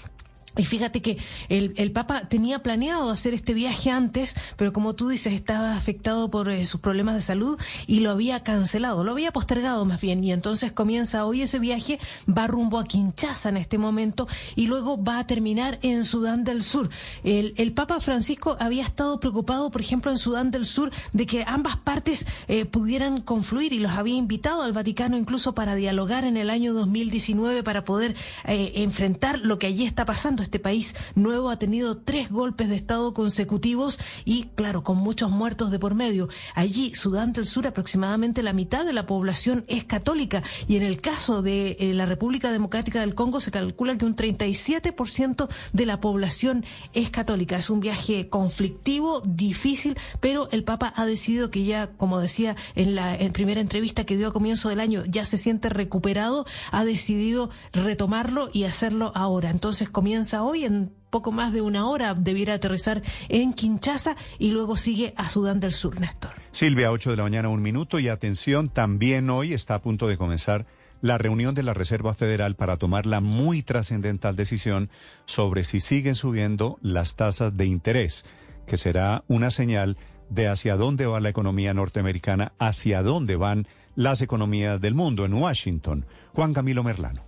Y 0.59 0.65
fíjate 0.65 1.01
que 1.01 1.19
el, 1.49 1.73
el, 1.77 1.93
Papa 1.93 2.29
tenía 2.29 2.65
planeado 2.65 3.11
hacer 3.11 3.33
este 3.33 3.55
viaje 3.55 3.91
antes, 3.91 4.35
pero 4.57 4.73
como 4.73 4.95
tú 4.95 5.09
dices, 5.09 5.33
estaba 5.33 5.77
afectado 5.77 6.31
por 6.31 6.51
eh, 6.51 6.65
sus 6.65 6.81
problemas 6.81 7.15
de 7.15 7.23
salud 7.23 7.59
y 7.87 8.01
lo 8.01 8.11
había 8.11 8.43
cancelado, 8.43 9.05
lo 9.05 9.13
había 9.13 9.31
postergado 9.31 9.85
más 9.85 10.01
bien. 10.01 10.25
Y 10.25 10.33
entonces 10.33 10.73
comienza 10.73 11.25
hoy 11.25 11.43
ese 11.43 11.61
viaje, 11.61 12.01
va 12.29 12.49
rumbo 12.49 12.81
a 12.81 12.85
Kinshasa 12.85 13.51
en 13.51 13.57
este 13.57 13.79
momento 13.79 14.27
y 14.57 14.67
luego 14.67 15.03
va 15.03 15.21
a 15.21 15.27
terminar 15.29 15.79
en 15.83 16.05
Sudán 16.05 16.43
del 16.43 16.65
Sur. 16.65 16.91
El, 17.23 17.55
el 17.57 17.73
Papa 17.73 18.01
Francisco 18.01 18.57
había 18.59 18.83
estado 18.83 19.21
preocupado, 19.21 19.71
por 19.71 19.81
ejemplo, 19.81 20.11
en 20.11 20.19
Sudán 20.19 20.51
del 20.51 20.67
Sur, 20.67 20.91
de 21.13 21.27
que 21.27 21.45
ambas 21.47 21.77
partes 21.77 22.27
eh, 22.49 22.65
pudieran 22.65 23.21
confluir 23.21 23.73
y 23.73 23.79
los 23.79 23.93
había 23.93 24.17
invitado 24.17 24.63
al 24.63 24.73
Vaticano 24.73 25.17
incluso 25.17 25.55
para 25.55 25.77
dialogar 25.77 26.25
en 26.25 26.37
el 26.37 26.51
año 26.51 26.75
2019 26.75 27.63
para 27.63 27.85
poder 27.85 28.17
eh, 28.45 28.73
enfrentar 28.77 29.39
lo 29.39 29.61
que 29.61 29.69
allí 29.69 29.85
está 29.85 30.05
pasando 30.05 30.48
este 30.49 30.59
país 30.59 30.97
nuevo 31.15 31.51
ha 31.51 31.59
tenido 31.59 31.99
tres 31.99 32.31
golpes 32.31 32.71
de 32.71 32.77
Estado 32.77 33.13
consecutivos 33.13 33.99
y, 34.25 34.45
claro, 34.55 34.83
con 34.83 34.97
muchos 34.97 35.31
muertos 35.31 35.71
de 35.71 35.79
por 35.79 35.95
medio. 35.95 36.31
Allí, 36.55 36.95
Sudán 36.95 37.35
del 37.35 37.45
Sur, 37.45 37.67
aproximadamente 37.67 38.43
la 38.43 38.55
mitad 38.55 38.87
de 38.87 38.95
la 38.95 39.07
población 39.07 39.67
es 39.69 39.85
católica 39.85 40.43
y 40.67 40.77
en 40.77 40.83
el 40.83 41.03
caso 41.03 41.43
de 41.43 41.77
eh, 41.79 41.93
la 41.93 42.07
República 42.07 42.51
Democrática 42.51 43.01
del 43.01 43.15
Congo 43.15 43.41
se 43.41 43.51
calcula 43.51 43.99
que 43.99 44.07
un 44.07 44.17
37% 44.17 45.49
de 45.75 45.87
la 45.87 46.01
población 46.01 46.65
es 46.95 47.11
católica. 47.11 47.59
Es 47.59 47.69
un 47.69 47.81
viaje 47.81 48.31
conflictivo, 48.31 49.21
difícil, 49.27 49.99
pero 50.21 50.49
el 50.51 50.65
Papa 50.65 50.95
ha 50.97 51.05
decidido 51.05 51.51
que 51.51 51.65
ya, 51.65 51.91
como 51.99 52.21
decía 52.21 52.57
en 52.75 52.95
la 52.95 53.19
primera 53.35 53.61
entrevista 53.61 54.05
que 54.05 54.17
dio 54.17 54.29
a 54.29 54.33
comienzo 54.33 54.71
del 54.71 54.81
año, 54.81 55.05
ya 55.05 55.27
se 55.27 55.37
siente 55.37 55.69
recuperado, 55.69 56.47
ha 56.71 56.87
decidido 56.87 57.51
retomarlo 57.75 58.49
y 58.51 58.65
hacerlo 58.65 59.13
ahora. 59.15 59.51
Entonces 59.51 59.91
comienza 59.91 60.28
hoy 60.35 60.65
en 60.65 60.93
poco 61.11 61.33
más 61.33 61.53
de 61.53 61.63
una 61.63 61.89
hora 61.89 62.15
debiera 62.15 62.55
aterrizar 62.55 63.03
en 63.29 63.53
Kinshasa 63.53 64.17
y 64.39 64.51
luego 64.51 64.77
sigue 64.77 65.15
a 65.17 65.29
Sudán 65.29 65.61
del 65.61 65.73
Sur, 65.73 66.01
Néstor. 66.01 66.33
Silvia, 66.53 66.93
8 66.93 67.11
de 67.11 67.17
la 67.17 67.23
mañana, 67.23 67.49
un 67.49 67.63
minuto 67.63 67.99
y 67.99 68.09
atención, 68.09 68.69
también 68.69 69.31
hoy 69.31 69.55
está 69.55 69.77
a 69.77 69.83
punto 69.83 70.07
de 70.07 70.19
comenzar 70.19 70.67
la 71.01 71.17
reunión 71.17 71.55
de 71.55 71.63
la 71.63 71.75
Reserva 71.75 72.15
Federal 72.15 72.57
para 72.57 72.77
tomar 72.77 73.07
la 73.07 73.21
muy 73.21 73.63
trascendental 73.63 74.37
decisión 74.37 74.91
sobre 75.27 75.65
si 75.65 75.81
siguen 75.81 76.15
subiendo 76.15 76.79
las 76.83 77.17
tasas 77.17 77.57
de 77.57 77.67
interés, 77.67 78.25
que 78.67 78.77
será 78.77 79.25
una 79.29 79.51
señal 79.51 79.97
de 80.29 80.49
hacia 80.49 80.77
dónde 80.77 81.07
va 81.07 81.21
la 81.21 81.31
economía 81.31 81.73
norteamericana, 81.73 82.53
hacia 82.59 83.03
dónde 83.03 83.37
van 83.37 83.67
las 83.95 84.21
economías 84.21 84.81
del 84.81 84.95
mundo 84.95 85.25
en 85.25 85.35
Washington. 85.35 86.05
Juan 86.35 86.53
Camilo 86.53 86.83
Merlano. 86.83 87.28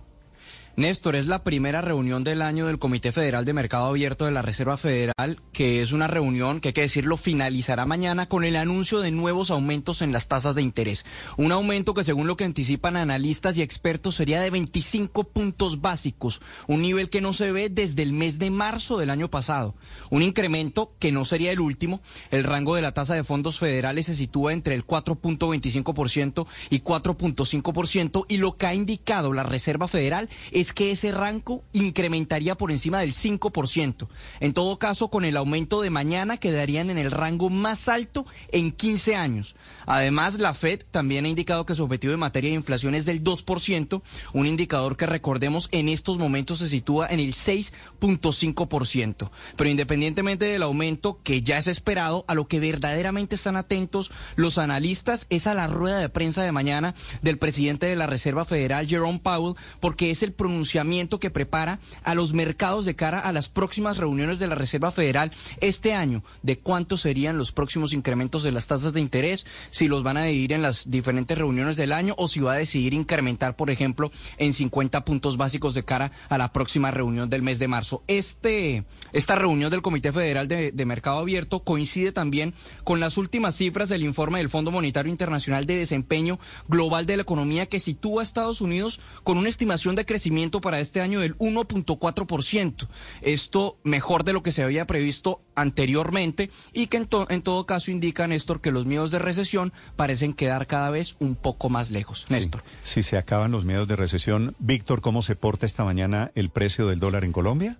Néstor, 0.77 1.17
es 1.17 1.27
la 1.27 1.43
primera 1.43 1.81
reunión 1.81 2.23
del 2.23 2.41
año 2.41 2.65
del 2.65 2.79
Comité 2.79 3.11
Federal 3.11 3.43
de 3.43 3.51
Mercado 3.51 3.87
Abierto 3.87 4.23
de 4.23 4.31
la 4.31 4.41
Reserva 4.41 4.77
Federal, 4.77 5.41
que 5.51 5.81
es 5.81 5.91
una 5.91 6.07
reunión 6.07 6.61
que 6.61 6.69
hay 6.69 6.73
que 6.73 6.81
decirlo 6.81 7.17
finalizará 7.17 7.85
mañana 7.85 8.29
con 8.29 8.45
el 8.45 8.55
anuncio 8.55 9.01
de 9.01 9.11
nuevos 9.11 9.51
aumentos 9.51 10.01
en 10.01 10.13
las 10.13 10.29
tasas 10.29 10.55
de 10.55 10.61
interés. 10.61 11.05
Un 11.35 11.51
aumento 11.51 11.93
que 11.93 12.05
según 12.05 12.25
lo 12.25 12.37
que 12.37 12.45
anticipan 12.45 12.95
analistas 12.95 13.57
y 13.57 13.61
expertos 13.61 14.15
sería 14.15 14.39
de 14.39 14.49
25 14.49 15.25
puntos 15.25 15.81
básicos, 15.81 16.41
un 16.67 16.81
nivel 16.81 17.09
que 17.09 17.19
no 17.19 17.33
se 17.33 17.51
ve 17.51 17.67
desde 17.67 18.03
el 18.03 18.13
mes 18.13 18.39
de 18.39 18.49
marzo 18.49 18.97
del 18.97 19.09
año 19.09 19.29
pasado. 19.29 19.75
Un 20.09 20.21
incremento 20.21 20.93
que 20.99 21.11
no 21.11 21.25
sería 21.25 21.51
el 21.51 21.59
último. 21.59 22.01
El 22.31 22.45
rango 22.45 22.75
de 22.75 22.81
la 22.81 22.93
tasa 22.93 23.13
de 23.13 23.25
fondos 23.25 23.59
federales 23.59 24.05
se 24.05 24.15
sitúa 24.15 24.53
entre 24.53 24.75
el 24.75 24.87
4.25% 24.87 26.47
y 26.69 26.79
4.5% 26.79 28.25
y 28.29 28.37
lo 28.37 28.55
que 28.55 28.67
ha 28.67 28.73
indicado 28.73 29.33
la 29.33 29.43
Reserva 29.43 29.89
Federal 29.89 30.29
es 30.51 30.60
que 30.73 30.91
ese 30.91 31.11
rango 31.11 31.63
incrementaría 31.73 32.55
por 32.55 32.71
encima 32.71 32.99
del 32.99 33.13
5%. 33.13 34.07
En 34.39 34.53
todo 34.53 34.77
caso, 34.77 35.09
con 35.09 35.25
el 35.25 35.37
aumento 35.37 35.81
de 35.81 35.89
mañana 35.89 36.37
quedarían 36.37 36.89
en 36.89 36.97
el 36.97 37.11
rango 37.11 37.49
más 37.49 37.89
alto 37.89 38.25
en 38.51 38.71
15 38.71 39.15
años. 39.15 39.55
Además, 39.85 40.39
la 40.39 40.53
Fed 40.53 40.81
también 40.91 41.25
ha 41.25 41.29
indicado 41.29 41.65
que 41.65 41.75
su 41.75 41.83
objetivo 41.83 42.13
en 42.13 42.19
materia 42.19 42.51
de 42.51 42.55
inflación 42.55 42.95
es 42.95 43.05
del 43.05 43.23
2%, 43.23 44.01
un 44.33 44.47
indicador 44.47 44.95
que 44.97 45.05
recordemos 45.05 45.69
en 45.71 45.89
estos 45.89 46.17
momentos 46.17 46.59
se 46.59 46.69
sitúa 46.69 47.07
en 47.07 47.19
el 47.19 47.33
6.5%. 47.33 49.29
Pero 49.55 49.69
independientemente 49.69 50.45
del 50.45 50.63
aumento 50.63 51.19
que 51.23 51.41
ya 51.41 51.57
es 51.57 51.67
esperado, 51.67 52.25
a 52.27 52.35
lo 52.35 52.47
que 52.47 52.59
verdaderamente 52.59 53.35
están 53.35 53.57
atentos 53.57 54.11
los 54.35 54.57
analistas 54.57 55.27
es 55.29 55.47
a 55.47 55.53
la 55.53 55.67
rueda 55.67 55.99
de 55.99 56.09
prensa 56.09 56.43
de 56.43 56.51
mañana 56.51 56.93
del 57.21 57.37
presidente 57.37 57.85
de 57.85 57.95
la 57.95 58.07
Reserva 58.07 58.45
Federal, 58.45 58.87
Jerome 58.87 59.19
Powell, 59.19 59.55
porque 59.79 60.11
es 60.11 60.23
el 60.23 60.33
pronunciamiento 60.51 61.19
que 61.19 61.29
prepara 61.29 61.79
a 62.03 62.13
los 62.13 62.33
mercados 62.33 62.83
de 62.83 62.95
cara 62.95 63.19
a 63.19 63.31
las 63.31 63.47
próximas 63.47 63.97
reuniones 63.97 64.37
de 64.37 64.47
la 64.47 64.55
Reserva 64.55 64.91
Federal 64.91 65.31
este 65.61 65.93
año, 65.93 66.23
de 66.43 66.59
cuántos 66.59 67.01
serían 67.01 67.37
los 67.37 67.53
próximos 67.53 67.93
incrementos 67.93 68.43
de 68.43 68.51
las 68.51 68.67
tasas 68.67 68.91
de 68.91 68.99
interés, 68.99 69.45
si 69.69 69.87
los 69.87 70.03
van 70.03 70.17
a 70.17 70.25
dividir 70.25 70.51
en 70.51 70.61
las 70.61 70.91
diferentes 70.91 71.37
reuniones 71.37 71.77
del 71.77 71.93
año 71.93 72.15
o 72.17 72.27
si 72.27 72.41
va 72.41 72.53
a 72.53 72.57
decidir 72.57 72.93
incrementar, 72.93 73.55
por 73.55 73.69
ejemplo, 73.69 74.11
en 74.37 74.51
50 74.51 75.05
puntos 75.05 75.37
básicos 75.37 75.73
de 75.73 75.85
cara 75.85 76.11
a 76.27 76.37
la 76.37 76.51
próxima 76.51 76.91
reunión 76.91 77.29
del 77.29 77.43
mes 77.43 77.57
de 77.57 77.69
marzo. 77.69 78.03
Este, 78.07 78.83
esta 79.13 79.35
reunión 79.35 79.71
del 79.71 79.81
Comité 79.81 80.11
Federal 80.11 80.49
de, 80.49 80.73
de 80.73 80.85
Mercado 80.85 81.19
Abierto 81.19 81.63
coincide 81.63 82.11
también 82.11 82.53
con 82.83 82.99
las 82.99 83.17
últimas 83.17 83.55
cifras 83.55 83.87
del 83.87 84.03
informe 84.03 84.39
del 84.39 84.49
Fondo 84.49 84.69
Monetario 84.69 85.11
Internacional 85.11 85.65
de 85.65 85.77
Desempeño 85.77 86.39
Global 86.67 87.05
de 87.05 87.15
la 87.15 87.23
Economía 87.23 87.67
que 87.67 87.79
sitúa 87.79 88.21
a 88.21 88.25
Estados 88.25 88.59
Unidos 88.59 88.99
con 89.23 89.37
una 89.37 89.47
estimación 89.47 89.95
de 89.95 90.05
crecimiento 90.05 90.40
para 90.49 90.79
este 90.79 91.01
año 91.01 91.19
del 91.19 91.37
1.4%. 91.37 92.87
Esto 93.21 93.77
mejor 93.83 94.23
de 94.23 94.33
lo 94.33 94.41
que 94.41 94.51
se 94.51 94.63
había 94.63 94.87
previsto 94.87 95.41
anteriormente 95.55 96.49
y 96.73 96.87
que 96.87 96.97
en, 96.97 97.05
to 97.05 97.27
en 97.29 97.41
todo 97.41 97.65
caso 97.65 97.91
indica, 97.91 98.27
Néstor, 98.27 98.61
que 98.61 98.71
los 98.71 98.85
miedos 98.85 99.11
de 99.11 99.19
recesión 99.19 99.73
parecen 99.95 100.33
quedar 100.33 100.65
cada 100.65 100.89
vez 100.89 101.15
un 101.19 101.35
poco 101.35 101.69
más 101.69 101.91
lejos. 101.91 102.25
Néstor. 102.29 102.63
Si 102.83 103.03
se 103.03 103.17
acaban 103.17 103.51
los 103.51 103.65
miedos 103.65 103.87
de 103.87 103.95
recesión, 103.95 104.55
Víctor, 104.59 105.01
¿cómo 105.01 105.21
se 105.21 105.35
porta 105.35 105.65
esta 105.65 105.83
mañana 105.83 106.31
el 106.35 106.49
precio 106.49 106.87
del 106.87 106.99
dólar 106.99 107.23
en 107.23 107.33
Colombia? 107.33 107.77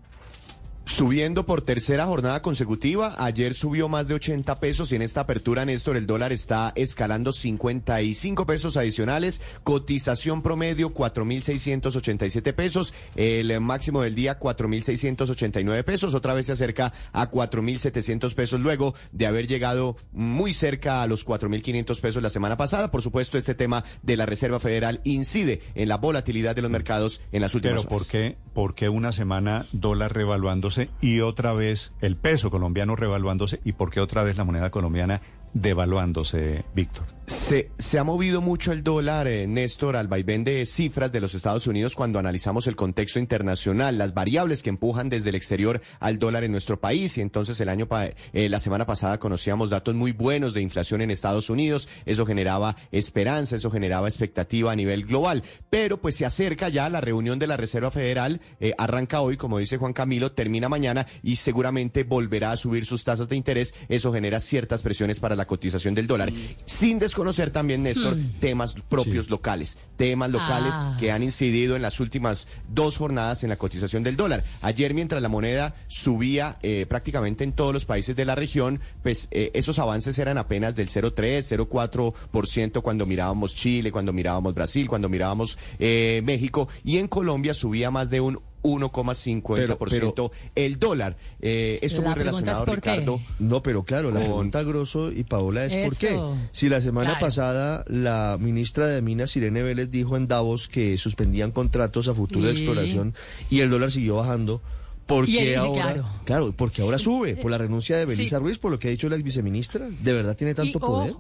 Subiendo 0.85 1.45
por 1.45 1.61
tercera 1.61 2.06
jornada 2.06 2.42
consecutiva, 2.42 3.16
ayer 3.18 3.53
subió 3.53 3.88
más 3.88 4.08
de 4.08 4.16
80 4.16 4.60
pesos 4.60 4.92
y 4.92 4.95
en 4.95 5.03
esta 5.03 5.22
apertura, 5.22 5.64
Néstor, 5.64 5.95
el 5.95 6.08
dólar 6.08 6.34
está 6.34 6.74
escalando 6.76 7.34
55 7.34 8.45
pesos 8.45 8.77
adicionales, 8.77 9.42
cotización 9.64 10.42
promedio 10.42 10.93
4.687 10.93 12.53
pesos, 12.53 12.93
el 13.16 13.61
máximo 13.61 14.01
del 14.01 14.16
día 14.16 14.40
4.689 14.40 15.84
pesos, 15.84 16.16
otra 16.16 16.34
vez 16.34 16.48
se 16.48 16.53
acerca 16.53 16.92
a 17.14 17.30
4.700 17.30 18.34
pesos 18.34 18.60
luego 18.60 18.95
de 19.11 19.27
haber 19.27 19.48
llegado 19.48 19.98
muy 20.11 20.51
cerca 20.53 21.03
a 21.03 21.08
los 21.08 21.26
4.500 21.26 22.00
pesos 22.01 22.24
la 22.24 22.30
semana 22.30 22.58
pasada. 22.58 22.92
Por 22.92 23.01
supuesto, 23.01 23.38
este 23.38 23.56
tema 23.56 23.84
de 24.01 24.18
la 24.18 24.26
Reserva 24.26 24.60
Federal 24.60 25.00
incide 25.03 25.61
en 25.76 25.90
la 25.90 25.98
volatilidad 25.98 26.56
de 26.56 26.64
los 26.64 26.72
mercados 26.72 27.22
en 27.32 27.42
las 27.42 27.53
últimas 27.53 27.85
Pero 27.85 27.90
¿por 27.90 28.08
qué, 28.08 28.38
¿por 28.53 28.76
qué 28.76 28.90
una 28.90 29.11
semana 29.11 29.66
dólar 29.72 30.14
revaluándose? 30.14 30.81
Y 31.01 31.22
otra 31.22 31.53
vez 31.53 31.93
el 32.01 32.16
peso 32.16 32.50
colombiano 32.50 32.95
revaluándose 32.95 33.60
y 33.64 33.74
por 33.74 33.92
qué 33.92 34.00
otra 34.00 34.24
vez 34.24 34.38
la 34.38 34.43
moneda 34.43 34.72
colombiana 34.72 35.22
devaluándose, 35.53 36.64
Víctor. 36.74 37.06
Se, 37.32 37.72
se, 37.77 37.98
ha 37.98 38.03
movido 38.03 38.42
mucho 38.42 38.74
el 38.74 38.84
dólar, 38.84 39.26
eh, 39.26 39.48
Néstor, 39.48 39.95
al 39.95 40.10
vaivén 40.10 40.43
de 40.43 40.66
cifras 40.66 41.14
de 41.14 41.22
los 41.22 41.34
Estados 41.34 41.66
Unidos 41.66 41.95
cuando 41.95 42.19
analizamos 42.19 42.68
el 42.68 42.76
contexto 42.76 43.19
internacional, 43.19 43.98
las 43.98 44.14
variables 44.14 44.61
que 44.61 44.69
empujan 44.69 45.08
desde 45.08 45.30
el 45.30 45.35
exterior 45.35 45.82
al 46.01 46.19
dólar 46.19 46.43
en 46.43 46.51
nuestro 46.51 46.82
país. 46.82 47.18
Y 47.18 47.22
entonces 47.22 47.61
el 47.61 47.69
año, 47.69 47.88
eh, 48.34 48.50
la 48.50 48.60
semana 48.60 48.85
pasada 48.85 49.18
conocíamos 49.18 49.69
datos 49.69 49.95
muy 49.95 50.11
buenos 50.11 50.53
de 50.53 50.61
inflación 50.61 51.01
en 51.01 51.10
Estados 51.10 51.50
Unidos. 51.50 51.88
Eso 52.06 52.26
generaba 52.26 52.76
esperanza, 52.92 53.56
eso 53.56 53.72
generaba 53.72 54.10
expectativa 54.10 54.74
a 54.74 54.76
nivel 54.76 55.06
global. 55.06 55.42
Pero 55.69 56.01
pues 56.01 56.18
se 56.18 56.26
acerca 56.26 56.68
ya 56.68 56.90
la 56.90 57.00
reunión 57.00 57.40
de 57.40 57.48
la 57.48 57.56
Reserva 57.56 57.92
Federal, 57.92 58.42
eh, 58.60 58.74
arranca 58.77 59.22
hoy, 59.22 59.38
como 59.38 59.58
dice 59.58 59.77
Juan 59.77 59.93
Camilo, 59.93 60.34
termina 60.34 60.68
mañana 60.68 61.08
y 61.24 61.38
seguramente 61.38 62.03
volverá 62.03 62.51
a 62.51 62.58
subir 62.58 62.85
sus 62.85 63.06
tasas 63.06 63.30
de 63.30 63.38
interés. 63.38 63.74
Eso 63.88 64.11
genera 64.11 64.42
ciertas 64.42 64.82
presiones 64.82 65.22
para 65.22 65.38
la 65.38 65.48
cotización 65.48 65.95
del 65.95 66.08
dólar. 66.08 66.30
Sin 66.66 67.00
conocer 67.22 67.51
también, 67.51 67.83
Néstor, 67.83 68.16
Hmm. 68.16 68.32
temas 68.40 68.74
propios 68.90 69.30
locales, 69.30 69.77
temas 69.95 70.32
locales 70.32 70.74
Ah. 70.75 70.98
que 71.00 71.11
han 71.11 71.22
incidido 71.22 71.75
en 71.75 71.83
las 71.83 72.00
últimas 72.00 72.48
dos 72.67 72.98
jornadas 72.98 73.43
en 73.43 73.50
la 73.50 73.58
cotización 73.58 74.01
del 74.01 74.16
dólar. 74.17 74.43
Ayer, 74.64 74.95
mientras 74.95 75.22
la 75.22 75.30
moneda 75.30 75.75
subía 75.88 76.58
eh, 76.64 76.88
prácticamente 76.90 77.43
en 77.43 77.51
todos 77.53 77.74
los 77.74 77.85
países 77.85 78.16
de 78.16 78.25
la 78.25 78.33
región, 78.33 78.80
pues 79.03 79.27
eh, 79.30 79.51
esos 79.53 79.77
avances 79.77 80.17
eran 80.17 80.40
apenas 80.40 80.75
del 80.75 80.90
0,3, 80.90 81.45
0,4% 81.45 82.82
cuando 82.82 83.06
mirábamos 83.06 83.53
Chile, 83.56 83.91
cuando 83.91 84.14
mirábamos 84.14 84.53
Brasil, 84.56 84.88
cuando 84.90 85.08
mirábamos 85.09 85.59
eh, 85.80 86.22
México, 86.25 86.69
y 86.83 86.98
en 86.98 87.08
Colombia 87.08 87.53
subía 87.53 87.91
más 87.91 88.09
de 88.09 88.22
un 88.22 88.40
1,50% 88.64 90.31
el 90.56 90.80
dólar. 90.80 91.17
Eh, 91.41 91.80
esto 91.81 92.01
muy 92.01 92.11
es 92.11 92.17
relacionado. 92.17 92.65
Ricardo. 92.65 93.22
No, 93.40 93.61
pero 93.64 93.83
claro, 93.83 94.09
la 94.11 94.19
con- 94.19 94.23
pregunta 94.27 94.64
grosso 94.64 95.11
y 95.11 95.23
Paola 95.23 95.65
es 95.65 95.75
por 95.88 95.98
qué. 95.98 96.09
Eso. 96.14 96.38
Si 96.51 96.69
la 96.69 96.81
semana 96.81 97.11
Claro. 97.11 97.25
pasada 97.25 97.83
la 97.88 98.38
ministra 98.40 98.88
de 98.88 99.01
Minas, 99.01 99.35
Irene 99.35 99.64
Vélez, 99.64 99.91
dijo 99.91 100.17
en 100.17 100.27
Davos 100.27 100.67
que 100.67 100.98
suspendían 100.98 101.51
contratos 101.51 102.07
a 102.07 102.14
futuro 102.14 102.45
de 102.45 102.51
exploración 102.53 103.14
y 103.49 103.59
el 103.61 103.69
dólar 103.69 103.91
siguió 103.91 104.15
bajando. 104.17 104.61
¿Por 105.07 105.27
Y 105.27 105.40
él 105.40 105.43
qué 105.43 105.49
dice, 105.56 105.57
ahora? 105.81 106.06
claro. 106.23 106.53
porque 106.56 106.81
ahora 106.83 106.98
sube, 106.98 107.35
por 107.35 107.51
la 107.51 107.57
renuncia 107.57 107.98
de 107.98 108.06
Belisa 108.06 108.38
Sí. 108.38 108.43
Ruiz, 108.43 108.57
por 108.59 108.72
lo 108.72 108.80
que 108.80 108.88
ha 108.88 108.91
dicho 108.91 109.09
la 109.09 109.15
ex 109.15 109.23
viceministra. 109.25 109.90
¿De 109.90 110.14
verdad 110.14 110.38
tiene 110.38 110.53
tanto 110.56 110.77
Y, 110.77 110.80
poder? 110.81 111.14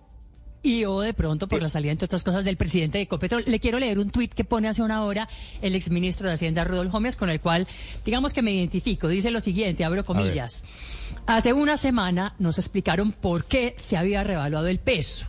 Y 0.63 0.85
o 0.85 0.99
de 0.99 1.13
pronto 1.13 1.47
por 1.47 1.61
la 1.61 1.69
salida, 1.69 1.91
entre 1.91 2.05
otras 2.05 2.23
cosas, 2.23 2.45
del 2.45 2.55
presidente 2.55 2.99
de 2.99 3.05
Ecopetrol. 3.05 3.43
Le 3.47 3.59
quiero 3.59 3.79
leer 3.79 3.97
un 3.97 4.11
tuit 4.11 4.31
que 4.31 4.43
pone 4.43 4.67
hace 4.67 4.83
una 4.83 5.03
hora 5.03 5.27
el 5.61 5.73
exministro 5.73 6.27
de 6.27 6.35
Hacienda, 6.35 6.63
Rudolf 6.63 6.91
Gómez, 6.91 7.15
con 7.15 7.31
el 7.31 7.39
cual, 7.39 7.67
digamos 8.05 8.31
que 8.31 8.43
me 8.43 8.53
identifico. 8.53 9.07
Dice 9.07 9.31
lo 9.31 9.41
siguiente, 9.41 9.83
abro 9.83 10.05
comillas. 10.05 10.63
Hace 11.25 11.53
una 11.53 11.77
semana 11.77 12.35
nos 12.37 12.59
explicaron 12.59 13.11
por 13.11 13.45
qué 13.45 13.73
se 13.77 13.97
había 13.97 14.23
revaluado 14.23 14.67
el 14.67 14.79
peso. 14.79 15.27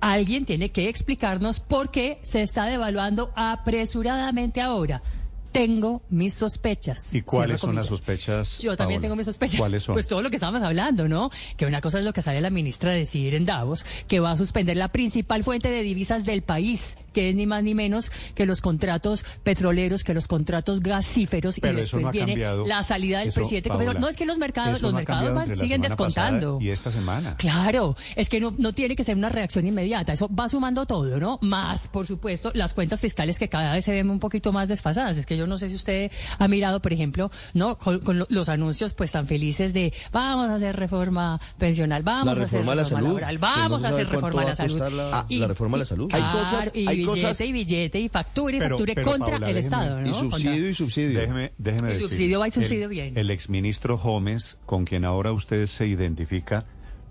Alguien 0.00 0.44
tiene 0.44 0.68
que 0.68 0.90
explicarnos 0.90 1.60
por 1.60 1.90
qué 1.90 2.18
se 2.20 2.42
está 2.42 2.66
devaluando 2.66 3.32
apresuradamente 3.36 4.60
ahora. 4.60 5.02
Tengo 5.54 6.02
mis 6.10 6.34
sospechas. 6.34 7.14
¿Y 7.14 7.22
cuáles 7.22 7.60
son 7.60 7.76
las 7.76 7.86
sospechas? 7.86 8.58
Yo 8.58 8.76
también 8.76 8.98
Paola? 8.98 9.02
tengo 9.02 9.16
mis 9.16 9.26
sospechas. 9.26 9.56
¿Cuáles 9.56 9.84
son? 9.84 9.92
Pues 9.92 10.08
todo 10.08 10.20
lo 10.20 10.28
que 10.28 10.34
estábamos 10.34 10.62
hablando, 10.64 11.06
¿no? 11.08 11.30
Que 11.56 11.64
una 11.64 11.80
cosa 11.80 12.00
es 12.00 12.04
lo 12.04 12.12
que 12.12 12.22
sale 12.22 12.40
la 12.40 12.50
ministra 12.50 12.90
a 12.90 12.94
decir 12.94 13.36
en 13.36 13.44
Davos, 13.44 13.86
que 14.08 14.18
va 14.18 14.32
a 14.32 14.36
suspender 14.36 14.76
la 14.76 14.88
principal 14.88 15.44
fuente 15.44 15.70
de 15.70 15.82
divisas 15.82 16.24
del 16.24 16.42
país, 16.42 16.98
que 17.12 17.28
es 17.30 17.36
ni 17.36 17.46
más 17.46 17.62
ni 17.62 17.72
menos 17.72 18.10
que 18.34 18.46
los 18.46 18.60
contratos 18.60 19.24
petroleros, 19.44 20.02
que 20.02 20.12
los 20.12 20.26
contratos 20.26 20.80
gasíferos, 20.80 21.60
Pero 21.60 21.78
y 21.78 21.82
después 21.82 22.02
no 22.02 22.10
viene 22.10 22.32
cambiado. 22.32 22.66
la 22.66 22.82
salida 22.82 23.20
del 23.20 23.28
Eso, 23.28 23.36
presidente. 23.40 23.68
Paola, 23.68 23.94
no 23.94 24.08
es 24.08 24.16
que 24.16 24.26
los 24.26 24.38
mercados, 24.38 24.82
los 24.82 24.90
no 24.92 24.96
mercados 24.98 25.32
van- 25.32 25.56
siguen 25.56 25.80
descontando. 25.82 26.58
Y 26.60 26.70
esta 26.70 26.90
semana. 26.90 27.36
Claro, 27.36 27.96
es 28.16 28.28
que 28.28 28.40
no, 28.40 28.52
no 28.58 28.72
tiene 28.72 28.96
que 28.96 29.04
ser 29.04 29.16
una 29.16 29.28
reacción 29.28 29.68
inmediata, 29.68 30.12
eso 30.14 30.28
va 30.34 30.48
sumando 30.48 30.84
todo, 30.84 31.20
¿no? 31.20 31.38
Más, 31.42 31.86
por 31.86 32.08
supuesto, 32.08 32.50
las 32.54 32.74
cuentas 32.74 33.00
fiscales 33.00 33.38
que 33.38 33.48
cada 33.48 33.72
vez 33.74 33.84
se 33.84 33.92
ven 33.92 34.10
un 34.10 34.18
poquito 34.18 34.52
más 34.52 34.66
desfasadas. 34.68 35.16
Es 35.16 35.26
que 35.26 35.36
yo 35.36 35.43
no 35.46 35.56
sé 35.58 35.68
si 35.68 35.76
usted 35.76 36.10
ha 36.38 36.48
mirado, 36.48 36.80
por 36.80 36.92
ejemplo, 36.92 37.30
¿no? 37.54 37.76
Con, 37.78 38.00
con 38.00 38.18
lo- 38.18 38.26
los 38.30 38.48
anuncios 38.48 38.94
pues 38.94 39.12
tan 39.12 39.26
felices 39.26 39.72
de 39.72 39.92
vamos 40.12 40.48
a 40.48 40.54
hacer 40.56 40.76
reforma 40.76 41.40
pensional, 41.58 42.02
vamos 42.02 42.38
a 42.38 42.42
hacer 42.44 42.60
reforma 42.60 42.72
a 42.72 42.74
la 42.76 42.84
salud, 42.84 43.06
laboral, 43.08 43.38
vamos 43.38 43.84
a 43.84 43.88
hacer 43.88 44.08
reforma 44.08 44.42
a 44.42 44.44
la 44.46 44.56
salud. 44.56 44.72
costar 44.78 44.92
la- 44.92 45.26
la 45.28 45.46
reforma 45.48 45.76
a 45.76 45.78
la 45.80 45.84
salud. 45.84 46.10
Hay 46.12 46.22
cosas- 46.22 46.70
y 46.74 46.86
hay 46.88 46.96
billete 46.98 47.22
cosas- 47.22 47.40
y 47.40 47.52
billete 47.52 48.00
y 48.00 48.08
factura 48.08 48.56
y 48.56 48.58
Pero- 48.58 48.76
facture 48.76 48.94
pero, 48.94 49.10
contra 49.10 49.30
Paula, 49.38 49.48
el 49.48 49.54
déjeme- 49.56 49.64
Estado, 49.64 50.00
¿no? 50.00 50.06
Y 50.08 50.10
Contra- 50.12 50.38
subsidio 50.38 50.68
y 50.70 50.74
subsidio. 50.74 51.20
Déjeme, 51.20 51.52
déjeme 51.58 51.88
Y 51.88 51.92
decir. 51.92 52.06
subsidio 52.08 52.40
va 52.40 52.48
y 52.48 52.50
subsidio 52.50 52.84
el, 52.84 52.88
bien. 52.90 53.18
El 53.18 53.30
exministro 53.30 53.98
Gómez, 53.98 54.58
con 54.66 54.84
quien 54.84 55.04
ahora 55.04 55.32
usted 55.32 55.66
se 55.66 55.86
identifica, 55.86 56.64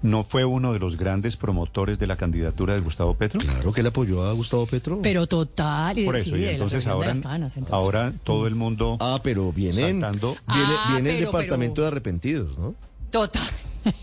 ¿no 0.03 0.23
fue 0.23 0.45
uno 0.45 0.71
de 0.73 0.77
los 0.79 0.95
grandes 0.97 1.35
promotores 1.37 1.97
de 1.97 2.05
la 2.05 2.15
candidatura 2.17 2.75
de 2.75 2.81
Gustavo 2.81 3.15
Petro? 3.15 3.39
Claro 3.39 3.73
que 3.73 3.81
le 3.81 3.89
apoyó 3.89 4.23
a 4.25 4.33
Gustavo 4.33 4.67
Petro. 4.67 4.99
Pero 5.01 5.25
total, 5.25 5.97
y 5.97 6.05
Por 6.05 6.15
eso, 6.17 6.35
sí, 6.35 6.41
y 6.41 6.45
entonces 6.49 6.85
ahora, 6.85 7.11
entonces. 7.13 7.63
ahora 7.71 8.13
todo 8.23 8.45
el 8.45 8.53
mundo 8.53 8.97
Ah, 8.99 9.19
pero 9.23 9.51
vienen, 9.51 10.01
saltando. 10.01 10.35
viene, 10.47 10.73
Ah, 10.77 10.89
viene 10.93 11.09
el 11.09 11.15
pero- 11.17 11.27
departamento 11.31 11.73
pero- 11.75 11.83
de 11.85 11.87
arrepentidos, 11.87 12.57
¿no? 12.59 12.75
Total. 13.09 13.41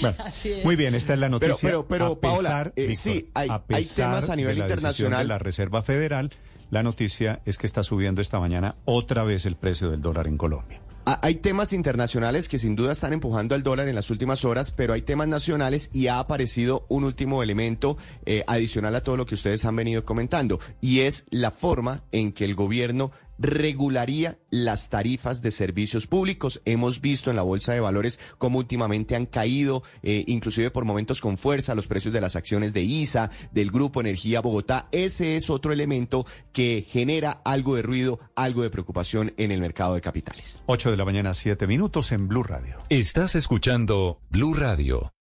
Bueno, 0.00 0.16
Así 0.24 0.50
es. 0.50 0.64
Muy 0.64 0.74
bien, 0.76 0.94
esta 0.94 1.12
es 1.14 1.18
la 1.18 1.26
Pero- 1.28 1.48
noticia. 1.48 1.68
pero- 1.68 1.86
pero, 1.86 2.06
A 2.06 2.20
pesar, 2.20 2.34
Paola, 2.36 2.72
eh, 2.76 2.86
Víctor, 2.86 3.12
sí, 3.12 3.28
hay- 3.34 3.48
a 3.48 3.62
hay 3.68 3.84
temas 3.84 4.30
a 4.30 4.36
nivel 4.36 4.54
de 4.54 4.60
la 4.60 4.66
internacional. 4.66 5.18
de 5.20 5.24
la 5.28 5.38
Reserva 5.38 5.82
Federal, 5.82 6.30
la 6.70 6.82
noticia 6.82 7.40
es 7.44 7.58
que 7.58 7.66
está 7.66 7.82
subiendo 7.82 8.22
esta 8.22 8.40
mañana 8.40 8.74
otra 8.84 9.22
vez 9.24 9.44
el 9.44 9.56
precio 9.56 9.90
del 9.90 10.00
dólar 10.00 10.26
en 10.28 10.38
Colombia. 10.38 10.80
Ah, 11.04 11.18
Hay 11.22 11.36
temas 11.36 11.72
internacionales 11.72 12.48
que 12.48 12.60
sin 12.60 12.76
duda 12.76 12.92
están 12.92 13.12
empujando 13.12 13.56
al 13.56 13.64
dólar 13.64 13.88
en 13.88 13.96
las 13.96 14.10
últimas 14.10 14.44
horas, 14.44 14.70
pero 14.70 14.92
hay 14.92 15.02
temas 15.02 15.26
nacionales 15.26 15.90
y 15.92 16.06
ha 16.06 16.20
aparecido 16.20 16.86
un 16.88 17.02
último 17.02 17.42
elemento 17.42 17.98
eh, 18.24 18.44
adicional 18.46 18.94
a 18.94 19.02
todo 19.02 19.16
lo 19.16 19.26
que 19.26 19.34
ustedes 19.34 19.64
han 19.64 19.74
venido 19.74 20.04
comentando, 20.04 20.60
y 20.80 21.00
es 21.00 21.26
la 21.30 21.50
forma 21.50 22.04
en 22.12 22.30
que 22.30 22.44
el 22.44 22.54
gobierno 22.54 23.10
regularía 23.42 24.38
las 24.50 24.88
tarifas 24.88 25.42
de 25.42 25.50
servicios 25.50 26.06
públicos. 26.06 26.62
Hemos 26.64 27.00
visto 27.00 27.30
en 27.30 27.36
la 27.36 27.42
Bolsa 27.42 27.72
de 27.72 27.80
Valores 27.80 28.20
cómo 28.38 28.58
últimamente 28.58 29.16
han 29.16 29.26
caído, 29.26 29.82
eh, 30.02 30.24
inclusive 30.28 30.70
por 30.70 30.84
momentos 30.84 31.20
con 31.20 31.36
fuerza, 31.36 31.74
los 31.74 31.88
precios 31.88 32.14
de 32.14 32.20
las 32.20 32.36
acciones 32.36 32.72
de 32.72 32.82
ISA, 32.82 33.30
del 33.52 33.70
Grupo 33.70 34.00
Energía 34.00 34.40
Bogotá. 34.40 34.88
Ese 34.92 35.36
es 35.36 35.50
otro 35.50 35.72
elemento 35.72 36.24
que 36.52 36.86
genera 36.88 37.42
algo 37.44 37.74
de 37.74 37.82
ruido, 37.82 38.20
algo 38.36 38.62
de 38.62 38.70
preocupación 38.70 39.34
en 39.36 39.50
el 39.50 39.60
mercado 39.60 39.94
de 39.94 40.00
capitales. 40.00 40.62
8 40.66 40.92
de 40.92 40.96
la 40.96 41.04
mañana, 41.04 41.34
7 41.34 41.66
minutos 41.66 42.12
en 42.12 42.28
Blue 42.28 42.44
Radio. 42.44 42.78
Estás 42.88 43.34
escuchando 43.34 44.20
Blue 44.30 44.54
Radio. 44.54 45.12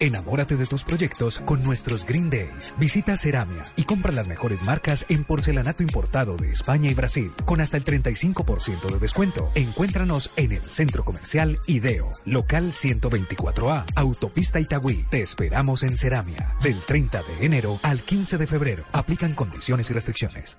Enamórate 0.00 0.56
de 0.56 0.66
tus 0.66 0.84
proyectos 0.84 1.40
con 1.40 1.64
nuestros 1.64 2.06
Green 2.06 2.30
Days. 2.30 2.72
Visita 2.78 3.16
Ceramia 3.16 3.64
y 3.74 3.82
compra 3.82 4.12
las 4.12 4.28
mejores 4.28 4.62
marcas 4.62 5.04
en 5.08 5.24
porcelanato 5.24 5.82
importado 5.82 6.36
de 6.36 6.52
España 6.52 6.88
y 6.88 6.94
Brasil 6.94 7.32
con 7.44 7.60
hasta 7.60 7.76
el 7.76 7.84
35% 7.84 8.92
de 8.92 8.98
descuento. 9.00 9.50
Encuéntranos 9.56 10.30
en 10.36 10.52
el 10.52 10.62
Centro 10.70 11.04
Comercial 11.04 11.58
Ideo, 11.66 12.12
local 12.24 12.70
124A, 12.70 13.86
Autopista 13.96 14.60
Itagüí. 14.60 15.04
Te 15.10 15.20
esperamos 15.20 15.82
en 15.82 15.96
Ceramia 15.96 16.54
del 16.62 16.80
30 16.80 17.24
de 17.24 17.46
enero 17.46 17.80
al 17.82 18.04
15 18.04 18.38
de 18.38 18.46
febrero. 18.46 18.84
Aplican 18.92 19.34
condiciones 19.34 19.90
y 19.90 19.94
restricciones. 19.94 20.58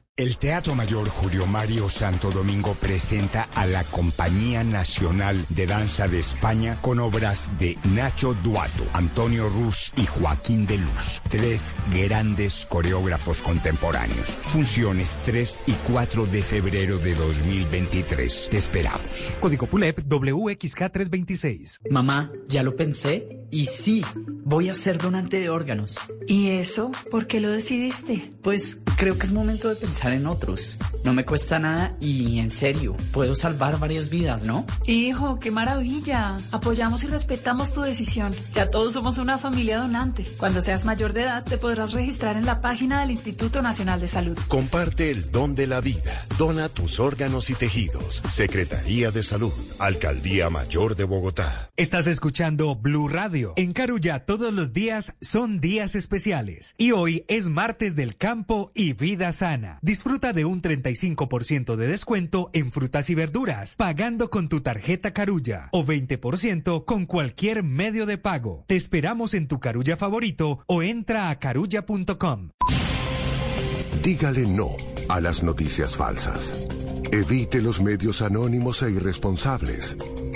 El 0.21 0.37
Teatro 0.37 0.75
Mayor 0.75 1.09
Julio 1.09 1.47
Mario 1.47 1.89
Santo 1.89 2.29
Domingo 2.29 2.75
presenta 2.75 3.49
a 3.55 3.65
la 3.65 3.83
Compañía 3.83 4.63
Nacional 4.63 5.47
de 5.49 5.65
Danza 5.65 6.07
de 6.07 6.19
España 6.19 6.77
con 6.79 6.99
obras 6.99 7.51
de 7.57 7.75
Nacho 7.85 8.35
Duato, 8.35 8.85
Antonio 8.93 9.49
Ruz 9.49 9.91
y 9.97 10.05
Joaquín 10.05 10.67
de 10.67 10.77
Luz, 10.77 11.23
tres 11.27 11.75
grandes 11.91 12.67
coreógrafos 12.67 13.39
contemporáneos. 13.39 14.37
Funciones 14.45 15.17
3 15.25 15.63
y 15.65 15.71
4 15.91 16.27
de 16.27 16.43
febrero 16.43 16.99
de 16.99 17.15
2023. 17.15 18.49
Te 18.51 18.57
esperamos. 18.57 19.35
Código 19.39 19.65
PULEP 19.65 20.07
WXK326. 20.07 21.79
Mamá, 21.89 22.31
ya 22.47 22.61
lo 22.61 22.75
pensé 22.75 23.40
y 23.51 23.67
sí, 23.67 24.03
voy 24.43 24.69
a 24.69 24.73
ser 24.73 24.97
donante 24.97 25.39
de 25.39 25.49
órganos. 25.49 25.97
¿Y 26.27 26.49
eso? 26.49 26.91
¿Por 27.09 27.27
qué 27.27 27.41
lo 27.41 27.49
decidiste? 27.49 28.31
Pues 28.41 28.79
creo 28.97 29.17
que 29.17 29.25
es 29.25 29.33
momento 29.33 29.67
de 29.69 29.75
pensar 29.75 30.13
en 30.13 30.25
otros. 30.25 30.77
No 31.03 31.13
me 31.13 31.25
cuesta 31.25 31.59
nada 31.59 31.95
y 31.99 32.39
en 32.39 32.49
serio, 32.49 32.95
puedo 33.11 33.35
salvar 33.35 33.79
varias 33.79 34.09
vidas, 34.09 34.43
¿no? 34.43 34.65
Hijo, 34.85 35.39
qué 35.39 35.51
maravilla. 35.51 36.37
Apoyamos 36.51 37.03
y 37.03 37.07
respetamos 37.07 37.73
tu 37.73 37.81
decisión. 37.81 38.33
Ya 38.53 38.69
todos 38.69 38.93
somos 38.93 39.17
una 39.17 39.37
familia 39.37 39.79
donante. 39.79 40.25
Cuando 40.37 40.61
seas 40.61 40.85
mayor 40.85 41.13
de 41.13 41.23
edad, 41.23 41.43
te 41.43 41.57
podrás 41.57 41.91
registrar 41.91 42.37
en 42.37 42.45
la 42.45 42.61
página 42.61 43.01
del 43.01 43.11
Instituto 43.11 43.61
Nacional 43.61 43.99
de 43.99 44.07
Salud. 44.07 44.37
Comparte 44.47 45.11
el 45.11 45.31
don 45.31 45.55
de 45.55 45.67
la 45.67 45.81
vida. 45.81 46.25
Dona 46.37 46.69
tus 46.69 46.99
órganos 46.99 47.49
y 47.49 47.55
tejidos. 47.55 48.21
Secretaría 48.29 49.11
de 49.11 49.23
Salud. 49.23 49.53
Alcaldía 49.79 50.49
Mayor 50.49 50.95
de 50.95 51.03
Bogotá. 51.03 51.71
Estás 51.75 52.07
escuchando 52.07 52.75
Blue 52.75 53.07
Radio. 53.07 53.40
En 53.55 53.71
Carulla 53.71 54.25
todos 54.25 54.53
los 54.53 54.73
días 54.73 55.15
son 55.21 55.59
días 55.59 55.95
especiales. 55.95 56.75
Y 56.77 56.91
hoy 56.91 57.25
es 57.27 57.49
martes 57.49 57.95
del 57.95 58.15
campo 58.15 58.71
y 58.75 58.93
vida 58.93 59.31
sana. 59.31 59.79
Disfruta 59.81 60.33
de 60.33 60.45
un 60.45 60.61
35% 60.61 61.75
de 61.75 61.87
descuento 61.87 62.49
en 62.53 62.71
frutas 62.71 63.09
y 63.09 63.15
verduras, 63.15 63.75
pagando 63.75 64.29
con 64.29 64.49
tu 64.49 64.61
tarjeta 64.61 65.11
Carulla 65.11 65.69
o 65.71 65.83
20% 65.83 66.85
con 66.85 67.05
cualquier 67.05 67.63
medio 67.63 68.05
de 68.05 68.17
pago. 68.17 68.65
Te 68.67 68.75
esperamos 68.75 69.33
en 69.33 69.47
tu 69.47 69.59
Carulla 69.59 69.97
favorito 69.97 70.63
o 70.67 70.83
entra 70.83 71.29
a 71.29 71.39
carulla.com. 71.39 72.49
Dígale 74.03 74.47
no 74.47 74.69
a 75.09 75.19
las 75.19 75.43
noticias 75.43 75.95
falsas. 75.95 76.67
Evite 77.11 77.61
los 77.61 77.81
medios 77.81 78.21
anónimos 78.21 78.81
e 78.83 78.91
irresponsables. 78.91 79.97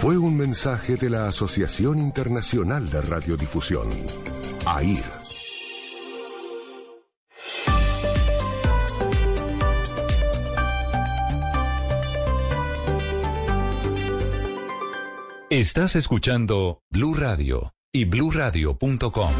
Fue 0.00 0.16
un 0.16 0.34
mensaje 0.34 0.96
de 0.96 1.10
la 1.10 1.28
Asociación 1.28 1.98
Internacional 1.98 2.88
de 2.88 3.02
Radiodifusión, 3.02 3.86
AIR. 4.64 5.04
Estás 15.50 15.96
escuchando 15.96 16.80
Blue 16.88 17.14
Radio 17.14 17.74
y 17.92 18.06
bluradio.com. 18.06 19.34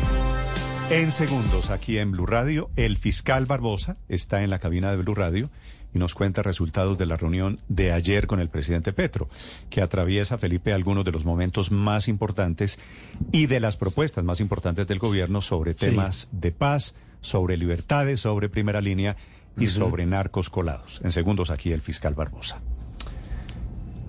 En 0.90 1.10
segundos, 1.10 1.70
aquí 1.70 1.96
en 1.96 2.10
Blue 2.10 2.26
Radio, 2.26 2.68
el 2.76 2.98
fiscal 2.98 3.46
Barbosa 3.46 3.96
está 4.08 4.42
en 4.42 4.50
la 4.50 4.58
cabina 4.58 4.90
de 4.90 4.98
Blue 4.98 5.14
Radio 5.14 5.48
y 5.94 5.98
nos 5.98 6.14
cuenta 6.14 6.42
resultados 6.42 6.96
de 6.98 7.06
la 7.06 7.16
reunión 7.16 7.58
de 7.68 7.92
ayer 7.92 8.26
con 8.26 8.40
el 8.40 8.48
presidente 8.48 8.92
Petro, 8.92 9.28
que 9.70 9.82
atraviesa, 9.82 10.38
Felipe, 10.38 10.72
algunos 10.72 11.04
de 11.04 11.12
los 11.12 11.24
momentos 11.24 11.70
más 11.70 12.08
importantes 12.08 12.78
y 13.32 13.46
de 13.46 13.60
las 13.60 13.76
propuestas 13.76 14.24
más 14.24 14.40
importantes 14.40 14.86
del 14.86 14.98
gobierno 14.98 15.40
sobre 15.42 15.72
Sí. 15.74 15.86
temas 15.86 16.28
de 16.32 16.52
paz, 16.52 16.94
sobre 17.20 17.56
libertades, 17.56 18.20
sobre 18.20 18.48
primera 18.48 18.80
línea 18.80 19.16
y 19.58 19.66
sobre 19.66 20.06
narcos 20.06 20.48
colados. 20.48 21.00
En 21.04 21.12
segundos, 21.12 21.50
aquí 21.50 21.72
el 21.72 21.82
fiscal 21.82 22.14
Barbosa. 22.14 22.60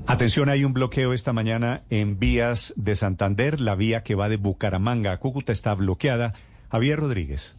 Atención, 0.08 0.50
hay 0.50 0.66
un 0.66 0.74
bloqueo 0.74 1.14
esta 1.14 1.32
mañana 1.32 1.84
en 1.90 2.19
vías 2.19 2.74
de 2.76 2.95
Santander. 2.95 3.61
La 3.61 3.76
vía 3.76 4.03
que 4.03 4.16
va 4.16 4.30
de 4.30 4.38
Bucaramanga 4.38 5.11
a 5.14 5.18
Cúcuta 5.18 5.51
está 5.51 5.74
bloqueada. 5.74 6.34
Javier 6.69 7.00
Rodríguez. 7.00 7.56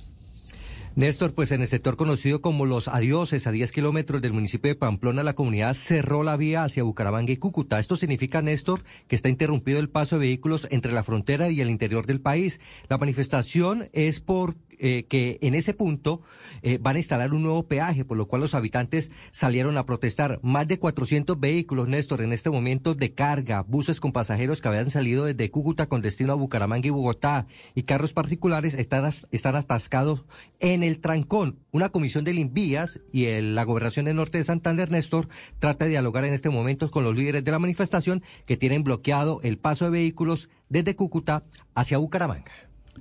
Néstor, 0.94 1.32
pues 1.32 1.50
en 1.52 1.62
el 1.62 1.68
sector 1.68 1.96
conocido 1.96 2.42
como 2.42 2.66
Los 2.66 2.86
Adioses, 2.86 3.46
a 3.46 3.50
10 3.50 3.72
kilómetros 3.72 4.20
del 4.20 4.34
municipio 4.34 4.68
de 4.68 4.74
Pamplona, 4.74 5.22
la 5.22 5.32
comunidad 5.32 5.72
cerró 5.72 6.22
la 6.22 6.36
vía 6.36 6.64
hacia 6.64 6.82
Bucaramanga 6.82 7.32
y 7.32 7.38
Cúcuta. 7.38 7.78
Esto 7.78 7.96
significa, 7.96 8.42
Néstor, 8.42 8.82
que 9.08 9.16
está 9.16 9.30
interrumpido 9.30 9.80
el 9.80 9.88
paso 9.88 10.16
de 10.16 10.26
vehículos 10.26 10.68
entre 10.70 10.92
la 10.92 11.02
frontera 11.02 11.48
y 11.48 11.62
el 11.62 11.70
interior 11.70 12.04
del 12.04 12.20
país. 12.20 12.60
La 12.90 12.98
manifestación 12.98 13.88
es 13.94 14.20
por 14.20 14.54
eh, 14.82 15.06
que 15.08 15.38
en 15.40 15.54
ese 15.54 15.72
punto 15.72 16.20
eh, 16.60 16.78
van 16.82 16.96
a 16.96 16.98
instalar 16.98 17.32
un 17.32 17.42
nuevo 17.42 17.66
peaje, 17.66 18.04
por 18.04 18.18
lo 18.18 18.26
cual 18.28 18.42
los 18.42 18.54
habitantes 18.54 19.10
salieron 19.30 19.78
a 19.78 19.86
protestar. 19.86 20.38
Más 20.42 20.68
de 20.68 20.78
400 20.78 21.40
vehículos, 21.40 21.88
Néstor, 21.88 22.20
en 22.20 22.32
este 22.32 22.50
momento 22.50 22.94
de 22.94 23.14
carga, 23.14 23.62
buses 23.62 24.00
con 24.00 24.12
pasajeros 24.12 24.60
que 24.60 24.68
habían 24.68 24.90
salido 24.90 25.24
desde 25.24 25.50
Cúcuta 25.50 25.86
con 25.86 26.02
destino 26.02 26.32
a 26.32 26.36
Bucaramanga 26.36 26.86
y 26.86 26.90
Bogotá 26.90 27.46
y 27.74 27.84
carros 27.84 28.12
particulares 28.12 28.74
están, 28.74 29.10
están 29.30 29.56
atascados 29.56 30.24
en 30.60 30.82
el 30.82 31.00
trancón. 31.00 31.58
Una 31.70 31.88
comisión 31.88 32.24
del 32.24 32.38
Invías 32.38 33.00
y 33.12 33.24
el- 33.26 33.54
la 33.54 33.64
Gobernación 33.64 34.04
del 34.06 34.16
Norte 34.16 34.38
de 34.38 34.44
Santander, 34.44 34.90
Néstor, 34.90 35.28
trata 35.58 35.84
de 35.84 35.92
dialogar 35.92 36.24
en 36.24 36.34
este 36.34 36.50
momento 36.50 36.90
con 36.90 37.04
los 37.04 37.16
líderes 37.16 37.44
de 37.44 37.50
la 37.52 37.58
manifestación 37.58 38.22
que 38.46 38.56
tienen 38.56 38.82
bloqueado 38.82 39.40
el 39.42 39.58
paso 39.58 39.84
de 39.86 39.92
vehículos 39.92 40.50
desde 40.68 40.96
Cúcuta 40.96 41.44
hacia 41.74 41.98
Bucaramanga. 41.98 42.50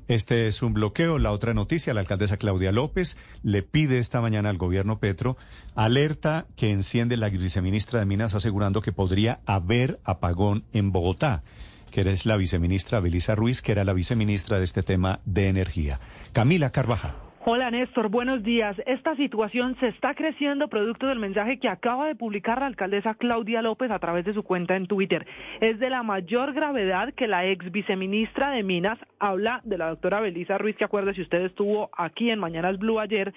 Este 0.07 0.47
es 0.47 0.61
un 0.61 0.73
bloqueo. 0.73 1.19
La 1.19 1.31
otra 1.31 1.53
noticia, 1.53 1.93
la 1.93 2.01
alcaldesa 2.01 2.37
Claudia 2.37 2.71
López 2.71 3.17
le 3.43 3.63
pide 3.63 3.99
esta 3.99 4.21
mañana 4.21 4.49
al 4.49 4.57
gobierno 4.57 4.99
Petro 4.99 5.37
alerta 5.75 6.47
que 6.55 6.71
enciende 6.71 7.17
la 7.17 7.29
viceministra 7.29 7.99
de 7.99 8.05
Minas 8.05 8.35
asegurando 8.35 8.81
que 8.81 8.91
podría 8.91 9.39
haber 9.45 9.99
apagón 10.03 10.65
en 10.73 10.91
Bogotá, 10.91 11.43
que 11.91 12.01
eres 12.01 12.25
la 12.25 12.37
viceministra 12.37 12.99
Belisa 12.99 13.35
Ruiz, 13.35 13.61
que 13.61 13.71
era 13.71 13.83
la 13.83 13.93
viceministra 13.93 14.57
de 14.57 14.65
este 14.65 14.83
tema 14.83 15.19
de 15.25 15.47
energía. 15.47 15.99
Camila 16.33 16.71
Carvajal. 16.71 17.30
Hola 17.43 17.71
Néstor, 17.71 18.09
buenos 18.09 18.43
días. 18.43 18.79
Esta 18.85 19.15
situación 19.15 19.75
se 19.79 19.87
está 19.87 20.13
creciendo 20.13 20.67
producto 20.67 21.07
del 21.07 21.17
mensaje 21.17 21.57
que 21.57 21.69
acaba 21.69 22.05
de 22.05 22.13
publicar 22.13 22.59
la 22.59 22.67
alcaldesa 22.67 23.15
Claudia 23.15 23.63
López 23.63 23.89
a 23.89 23.97
través 23.97 24.25
de 24.25 24.35
su 24.35 24.43
cuenta 24.43 24.75
en 24.75 24.85
Twitter. 24.85 25.25
Es 25.59 25.79
de 25.79 25.89
la 25.89 26.03
mayor 26.03 26.53
gravedad 26.53 27.15
que 27.15 27.25
la 27.25 27.47
ex 27.47 27.71
viceministra 27.71 28.51
de 28.51 28.61
Minas 28.61 28.99
habla 29.17 29.59
de 29.63 29.79
la 29.79 29.89
doctora 29.89 30.19
Belisa 30.19 30.59
Ruiz, 30.59 30.75
que 30.75 30.85
acuerde 30.85 31.15
si 31.15 31.23
usted 31.23 31.41
estuvo 31.41 31.89
aquí 31.97 32.29
en 32.29 32.37
Mañanas 32.37 32.77
Blue 32.77 32.99
ayer, 32.99 33.33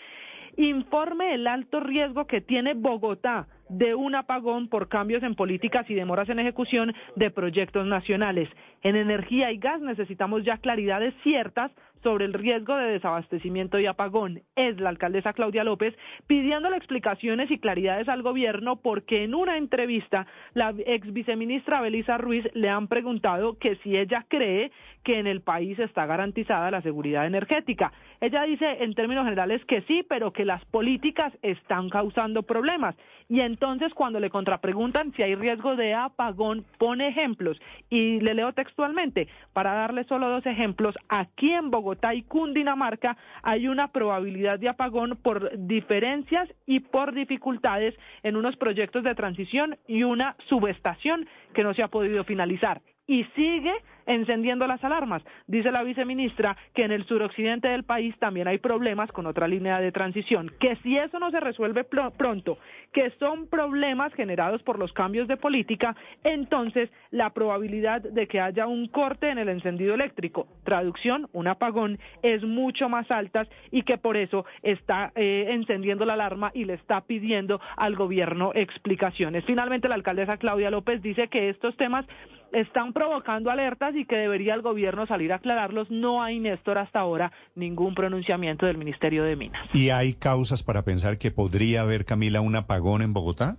informe 0.59 1.33
el 1.33 1.47
alto 1.47 1.81
riesgo 1.81 2.27
que 2.27 2.43
tiene 2.43 2.75
Bogotá 2.75 3.49
de 3.71 3.95
un 3.95 4.15
apagón 4.15 4.69
por 4.69 4.89
cambios 4.89 5.23
en 5.23 5.35
políticas 5.35 5.89
y 5.89 5.95
demoras 5.95 6.29
en 6.29 6.41
ejecución 6.41 6.93
de 7.17 7.31
proyectos 7.31 7.87
nacionales. 7.87 8.51
En 8.83 8.97
energía 8.97 9.51
y 9.51 9.57
gas 9.57 9.81
necesitamos 9.81 10.45
ya 10.45 10.59
claridades 10.59 11.15
ciertas 11.23 11.73
sobre 12.05 12.27
el 12.27 12.35
riesgo 12.35 12.77
de 12.77 12.93
desabastecimiento 12.93 13.81
y 13.81 13.87
apagón 13.87 14.43
es 14.55 14.79
la 14.79 14.91
alcaldesa 14.91 15.33
Claudia 15.33 15.65
López, 15.65 15.97
pidiéndole 16.29 16.77
explicaciones 16.77 17.51
y 17.51 17.59
claridades 17.59 18.09
al 18.09 18.23
gobierno 18.23 18.77
porque 18.77 19.25
en 19.25 19.35
una 19.35 19.57
entrevista 19.57 20.27
la 20.53 20.75
ex 20.87 21.13
viceministra 21.13 21.81
Belisa 21.81 22.19
Ruiz 22.19 22.45
le 22.53 22.69
han 22.69 22.87
preguntado 22.87 23.59
que 23.59 23.77
si 23.83 23.97
ella 23.97 24.27
cree 24.29 24.71
que 25.03 25.19
en 25.19 25.27
el 25.27 25.41
país 25.41 25.79
está 25.79 26.07
garantizada 26.07 26.71
la 26.71 26.83
seguridad 26.83 27.27
energética. 27.27 27.93
Ella 28.21 28.43
dice 28.45 28.83
en 28.83 28.95
términos 28.95 29.25
generales 29.25 29.65
que 29.67 29.83
sí, 29.83 30.05
pero 30.09 30.33
que 30.33 30.45
las 30.45 30.65
políticas 30.67 31.33
están 31.43 31.91
causando 31.91 32.43
problemas. 32.43 32.97
Y 33.29 33.41
entonces 33.41 33.95
cuando 33.95 34.21
le 34.21 34.31
contrapreguntan 34.31 35.13
si 35.15 35.23
hay 35.23 35.35
riesgo 35.35 35.77
de 35.77 35.95
apagón, 35.95 36.65
pone 36.79 37.09
ejemplos. 37.09 37.61
Y 37.89 38.21
le 38.21 38.35
leo 38.35 38.53
textualmente, 38.53 39.29
para 39.53 39.75
darle 39.75 40.05
solo 40.05 40.29
dos 40.29 40.47
ejemplos, 40.47 40.95
aquí 41.09 41.53
en 41.53 41.71
Bogotá 41.71 42.15
y 42.15 42.23
Cundinamarca 42.23 43.17
hay 43.43 43.69
una 43.69 43.89
probabilidad 43.89 44.59
de 44.59 44.69
apagón 44.69 45.19
por 45.23 45.51
diferencias 45.57 46.49
y 46.67 46.81
por 46.81 47.13
dificultades 47.15 47.95
en 48.23 48.37
unos 48.37 48.57
proyectos 48.57 49.05
de 49.05 49.15
transición 49.15 49.77
y 49.87 50.03
una 50.03 50.37
subestación 50.49 51.27
que 51.53 51.63
no 51.63 51.75
se 51.75 51.83
ha 51.83 51.89
podido 51.89 52.25
finalizar 52.25 52.83
y 53.07 53.25
sigue 53.37 53.73
encendiendo 54.07 54.67
las 54.67 54.83
alarmas. 54.85 55.23
Dice 55.47 55.71
la 55.71 55.83
viceministra 55.83 56.57
que 56.75 56.83
en 56.83 56.93
el 56.93 57.07
suroccidente 57.07 57.69
del 57.69 57.85
país 57.85 58.15
también 58.19 58.49
hay 58.49 58.59
problemas 58.59 59.11
con 59.13 59.27
otra 59.27 59.49
línea 59.49 59.81
de 59.81 59.93
transición, 59.93 60.51
que 60.59 60.77
si 60.83 60.97
eso 60.97 61.19
no 61.19 61.31
se 61.31 61.41
resuelve 61.41 61.85
pronto, 61.85 62.59
que 62.93 63.13
son 63.19 63.47
problemas 63.47 64.13
generados 64.15 64.63
por 64.63 64.79
los 64.79 64.93
cambios 64.93 65.29
de 65.29 65.37
política, 65.37 65.97
entonces 66.23 66.91
la 67.11 67.31
probabilidad 67.31 68.03
de 68.03 68.27
que 68.27 68.41
haya 68.41 68.67
un 68.67 68.89
corte 68.89 69.29
en 69.31 69.39
el 69.39 69.49
encendido 69.49 69.95
eléctrico, 69.95 70.47
traducción, 70.65 71.29
un 71.33 71.49
apagón, 71.49 71.99
es 72.23 72.43
mucho 72.43 72.89
más 72.89 73.11
alta 73.11 73.47
y 73.71 73.83
que 73.83 73.99
por 73.99 74.17
eso 74.17 74.45
está 74.63 75.13
eh, 75.15 75.47
encendiendo 75.51 76.05
la 76.05 76.15
alarma 76.15 76.51
y 76.55 76.65
le 76.65 76.75
está 76.75 77.01
pidiendo 77.03 77.61
al 77.77 77.97
gobierno 77.97 78.53
explicaciones. 78.55 79.45
Finalmente, 79.45 79.89
la 79.89 79.95
alcaldesa 79.95 80.37
Claudia 80.37 80.71
López 80.71 81.03
dice 81.03 81.29
que 81.29 81.49
estos 81.49 81.77
temas 81.77 82.07
están 82.55 82.93
provocando 82.93 83.51
alertas 83.51 83.95
y 83.97 84.05
que 84.05 84.17
debería 84.17 84.55
el 84.55 84.63
gobierno 84.63 85.07
salir 85.07 85.33
a 85.33 85.37
aclararlos. 85.37 85.91
No 85.91 86.23
hay, 86.23 86.39
Néstor, 86.39 86.79
hasta 86.79 87.01
ahora 87.01 87.33
ningún 87.55 87.95
pronunciamiento 87.95 88.67
del 88.67 88.79
Ministerio 88.79 89.25
de 89.25 89.37
Minas. 89.37 89.69
¿Y 89.73 89.91
hay 89.91 90.15
causas 90.15 90.63
para 90.63 90.83
pensar 90.83 91.19
que 91.19 91.31
podría 91.31 91.83
haber, 91.83 92.05
Camila, 92.05 92.41
un 92.41 92.57
apagón 92.57 93.03
en 93.03 93.13
Bogotá? 93.13 93.57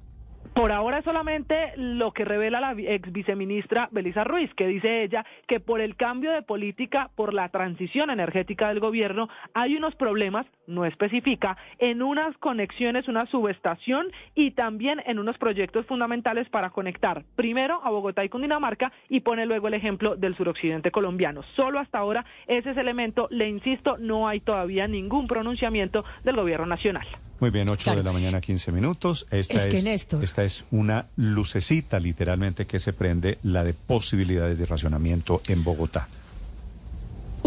Por 0.56 0.72
ahora 0.72 1.00
es 1.00 1.03
solamente 1.03 1.74
lo 1.75 2.14
que 2.14 2.24
revela 2.24 2.61
la 2.61 2.72
ex 2.77 3.11
viceministra 3.11 3.90
Belisa 3.92 4.24
Ruiz, 4.24 4.53
que 4.53 4.67
dice 4.67 5.03
ella 5.03 5.25
que 5.48 5.59
por 5.59 5.82
el 5.82 5.98
cambio 5.98 6.32
de 6.32 6.43
política, 6.43 7.11
por 7.14 7.34
la 7.34 7.50
transición 7.50 8.09
energética 8.09 8.69
del 8.69 8.80
gobierno, 8.80 9.27
hay 9.53 9.75
unos 9.75 9.95
problemas, 9.95 10.45
no 10.66 10.85
especifica, 10.85 11.58
en 11.77 12.01
unas 12.01 12.38
conexiones, 12.38 13.09
una 13.09 13.25
subestación 13.25 14.08
y 14.34 14.51
también 14.51 15.03
en 15.06 15.19
unos 15.19 15.38
proyectos 15.38 15.85
fundamentales 15.88 16.48
para 16.48 16.69
conectar 16.69 17.25
primero 17.35 17.82
a 17.84 17.90
Bogotá 17.90 18.24
y 18.24 18.30
Cundinamarca 18.30 18.93
y 19.09 19.19
pone 19.19 19.45
luego 19.45 19.67
el 19.67 19.74
ejemplo 19.74 20.16
del 20.16 20.38
suroccidente 20.38 20.90
colombiano. 20.90 21.43
Solo 21.58 21.80
hasta 21.80 22.00
ahora 22.00 22.24
ese 22.48 22.72
es 22.72 22.77
elemento, 22.77 23.27
le 23.30 23.50
insisto, 23.50 23.98
no 23.98 24.25
hay 24.25 24.40
todavía 24.40 24.88
ningún 24.88 25.27
pronunciamiento 25.27 26.06
del 26.24 26.38
gobierno 26.38 26.66
nacional. 26.66 27.06
Muy 27.39 27.49
bien, 27.49 27.69
8 27.69 27.95
de 27.95 28.03
la 28.03 28.11
mañana, 28.11 28.39
15 28.39 28.72
minutos. 28.72 29.27
Esta 29.30 29.65
es, 29.65 30.07
esta 30.22 30.43
es 30.43 30.65
una 30.72 31.07
lucecita 31.17 31.99
literalmente 31.99 32.65
que 32.65 32.80
se 32.80 32.93
prende, 32.93 33.39
la 33.43 33.64
de 33.64 33.73
posibilidades 33.73 34.57
de 34.57 34.65
racionamiento 34.65 35.41
en 35.47 35.64
Bogotá. 35.64 36.07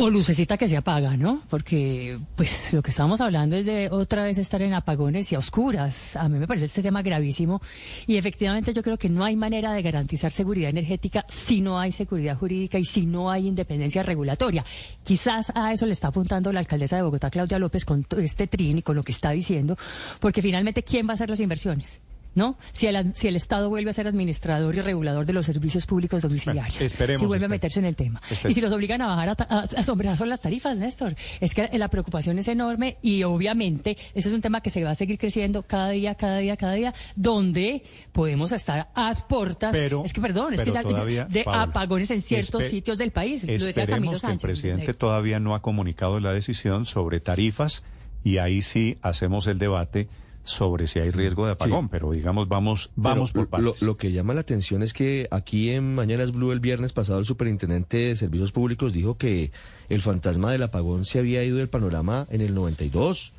O 0.01 0.10
lucecita 0.10 0.57
que 0.57 0.68
se 0.68 0.77
apaga, 0.77 1.17
¿no? 1.17 1.43
Porque, 1.51 2.20
pues, 2.36 2.73
lo 2.73 2.83
que 2.83 2.91
estamos 2.91 3.20
hablando 3.20 3.57
es 3.57 3.67
de 3.67 3.89
otra 3.91 4.23
vez 4.23 4.39
estar 4.39 4.62
en 4.62 4.73
apagones 4.73 5.33
y 5.33 5.35
a 5.35 5.41
oscuras. 5.41 6.15
A 6.15 6.28
mí 6.28 6.39
me 6.39 6.47
parece 6.47 6.67
este 6.67 6.83
tema 6.83 7.02
gravísimo. 7.02 7.60
Y 8.07 8.17
efectivamente 8.17 8.73
yo 8.73 8.85
creo 8.85 8.97
que 8.97 9.09
no 9.09 9.25
hay 9.25 9.35
manera 9.35 9.73
de 9.73 9.83
garantizar 9.83 10.31
seguridad 10.31 10.70
energética 10.70 11.27
si 11.28 11.60
no 11.60 11.81
hay 11.81 11.91
seguridad 11.91 12.39
jurídica 12.39 12.78
y 12.78 12.85
si 12.85 13.07
no 13.07 13.28
hay 13.28 13.49
independencia 13.49 14.05
regulatoria. 14.05 14.65
Quizás 15.02 15.51
a 15.52 15.73
eso 15.73 15.85
le 15.85 15.94
está 15.94 16.09
apuntando 16.09 16.52
la 16.52 16.60
alcaldesa 16.60 16.94
de 16.94 17.02
Bogotá, 17.02 17.28
Claudia 17.28 17.59
López, 17.59 17.85
con 17.85 18.07
este 18.18 18.47
trin 18.47 18.78
y 18.78 18.83
con 18.83 18.94
lo 18.94 19.02
que 19.02 19.10
está 19.10 19.33
diciendo. 19.33 19.77
Porque 20.20 20.43
finalmente, 20.43 20.85
¿quién 20.85 21.09
va 21.09 21.10
a 21.10 21.15
hacer 21.15 21.28
las 21.28 21.41
inversiones? 21.41 22.01
¿No? 22.39 22.57
Si 22.73 22.86
el, 22.86 23.15
si 23.15 23.28
el 23.28 23.36
Estado 23.36 23.68
vuelve 23.68 23.91
a 23.91 23.92
ser 23.92 24.07
administrador 24.07 24.75
y 24.75 24.81
regulador 24.81 25.26
de 25.26 25.34
los 25.34 25.44
servicios 25.44 25.84
públicos 25.84 26.23
domiciliarios, 26.23 26.91
si 27.18 27.26
vuelve 27.26 27.44
a 27.44 27.49
meterse 27.49 27.81
en 27.81 27.84
el 27.84 27.97
tema. 27.97 28.23
Y 28.49 28.55
si 28.55 28.62
los 28.62 28.73
obligan 28.73 29.02
a 29.02 29.07
bajar 29.08 29.28
a, 29.28 29.60
a, 29.60 29.83
son 29.83 30.28
las 30.28 30.41
tarifas, 30.41 30.78
Néstor. 30.78 31.15
Es 31.41 31.55
que 31.55 31.68
la 31.76 31.89
preocupación 31.89 32.39
es 32.39 32.49
enorme 32.49 32.97
y 33.02 33.25
obviamente 33.25 33.97
ese 34.15 34.28
es 34.28 34.34
un 34.34 34.41
tema 34.41 34.62
que 34.62 34.70
se 34.70 34.83
va 34.84 34.91
a 34.91 34.94
seguir 34.94 35.18
creciendo 35.18 35.65
cada 35.65 35.91
día, 35.91 36.15
cada 36.15 36.39
día, 36.39 36.57
cada 36.57 36.73
día, 36.75 36.94
donde 37.17 37.83
podemos 38.12 38.52
estar 38.52 38.89
a 38.94 39.15
puertas. 39.28 39.75
es 39.75 40.12
que, 40.12 40.20
perdón, 40.20 40.55
es 40.55 40.65
que 40.65 40.70
ya, 40.70 40.83
de 40.83 41.44
apagones 41.47 42.10
en 42.10 42.23
ciertos 42.23 42.65
sitios 42.65 42.97
del 42.97 43.10
país. 43.10 43.47
Lo 43.47 43.67
decía 43.67 43.86
Camilo 43.86 44.18
Sánchez. 44.18 44.44
el 44.44 44.50
presidente 44.50 44.94
todavía 44.94 45.41
no 45.41 45.55
ha 45.55 45.62
comunicado 45.62 46.20
la 46.20 46.33
decisión 46.33 46.86
sobre 46.86 47.20
tarifas 47.20 47.83
y 48.23 48.39
ahí 48.39 48.62
sí 48.62 48.99
hacemos 49.02 49.47
el 49.47 49.58
debate 49.58 50.08
sobre 50.49 50.86
si 50.86 50.99
hay 50.99 51.10
riesgo 51.10 51.47
de 51.47 51.52
apagón, 51.52 51.89
pero 51.89 52.10
digamos, 52.10 52.49
vamos, 52.49 52.91
vamos 52.97 53.33
por 53.33 53.49
partes. 53.49 53.83
Lo, 53.83 53.97
que 53.97 54.12
llama 54.12 54.35
la 54.35 54.41
atención 54.41 54.83
es 54.83 54.93
que 54.93 55.28
aquí 55.31 55.70
en 55.70 55.94
Mañanas 55.94 56.33
Blue 56.33 56.52
el 56.52 56.60
viernes 56.60 56.93
pasado 56.93 57.18
el 57.18 57.25
superintendente 57.25 57.97
de 57.99 58.17
Servicios 58.17 58.52
Públicos 58.52 58.93
dijo 58.93 59.18
que 59.18 59.52
el 59.89 60.01
fantasma 60.01 60.51
del 60.51 60.62
apagón 60.62 61.05
se 61.05 61.18
había 61.18 61.44
ido 61.44 61.59
del 61.59 61.68
panorama 61.68 62.27
en 62.31 62.41
el 62.41 62.55
92. 62.55 63.35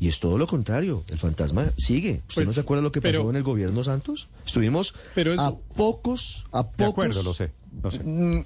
Y 0.00 0.08
es 0.08 0.18
todo 0.18 0.38
lo 0.38 0.48
contrario, 0.48 1.04
el 1.08 1.18
fantasma 1.18 1.66
sigue. 1.76 2.22
¿Usted 2.28 2.42
no 2.42 2.46
pues, 2.46 2.54
se 2.56 2.60
acuerda 2.62 2.82
lo 2.82 2.90
que 2.90 3.00
pasó 3.00 3.30
en 3.30 3.36
el 3.36 3.44
gobierno 3.44 3.84
Santos? 3.84 4.28
Estuvimos 4.44 4.94
a 5.38 5.54
pocos, 5.76 6.46
a 6.50 6.68
pocos 6.68 7.24
lo 7.24 7.32
sé, 7.32 7.52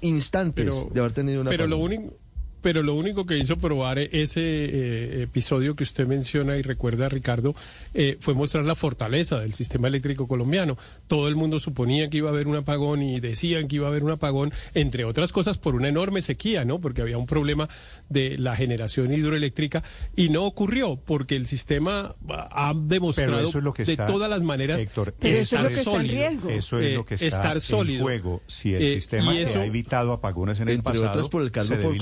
instantes 0.01 0.93
de 0.93 0.99
haber 0.99 1.11
tenido 1.11 1.41
una 1.41 1.49
Pero 1.49 1.65
lo 1.65 1.77
único 1.79 2.13
pero 2.61 2.83
lo 2.83 2.93
único 2.93 3.25
que 3.25 3.37
hizo 3.37 3.57
probar 3.57 3.99
ese 3.99 4.41
eh, 4.41 5.23
episodio 5.23 5.75
que 5.75 5.83
usted 5.83 6.07
menciona 6.07 6.57
y 6.57 6.61
recuerda, 6.61 7.07
Ricardo, 7.07 7.55
eh, 7.93 8.17
fue 8.19 8.33
mostrar 8.33 8.65
la 8.65 8.75
fortaleza 8.75 9.39
del 9.39 9.53
sistema 9.53 9.87
eléctrico 9.87 10.27
colombiano. 10.27 10.77
Todo 11.07 11.27
el 11.27 11.35
mundo 11.35 11.59
suponía 11.59 12.09
que 12.09 12.17
iba 12.17 12.29
a 12.29 12.33
haber 12.33 12.47
un 12.47 12.55
apagón 12.55 13.01
y 13.01 13.19
decían 13.19 13.67
que 13.67 13.77
iba 13.77 13.87
a 13.87 13.89
haber 13.89 14.03
un 14.03 14.11
apagón, 14.11 14.53
entre 14.73 15.05
otras 15.05 15.31
cosas 15.31 15.57
por 15.57 15.75
una 15.75 15.89
enorme 15.89 16.21
sequía, 16.21 16.65
¿no? 16.65 16.79
Porque 16.79 17.01
había 17.01 17.17
un 17.17 17.25
problema 17.25 17.69
de 18.09 18.37
la 18.37 18.55
generación 18.55 19.13
hidroeléctrica 19.13 19.83
y 20.15 20.29
no 20.29 20.45
ocurrió 20.45 20.97
porque 20.97 21.35
el 21.35 21.45
sistema 21.47 22.15
ha 22.29 22.73
demostrado 22.75 23.51
de 23.51 23.97
todas 23.97 24.29
las 24.29 24.43
maneras 24.43 24.81
Héctor, 24.81 25.15
estar 25.21 25.65
eso 25.65 25.79
es 25.79 25.83
sólido. 25.83 26.49
Eso 26.49 26.79
es 26.79 26.95
lo 26.95 27.05
que 27.05 27.15
está 27.15 27.27
estar 27.27 27.61
sólido. 27.61 27.99
en 27.99 28.03
juego. 28.03 28.41
Si 28.47 28.73
el 28.73 28.87
sistema 28.89 29.31
ha 29.31 29.65
evitado 29.65 30.13
apagones 30.13 30.59
en 30.59 30.69
el 30.69 30.81
pasado, 30.81 31.05
entre 31.05 31.09
otras 31.09 31.29
por 31.29 31.41
el 31.41 31.51
cargo 31.51 31.75
por 31.81 31.97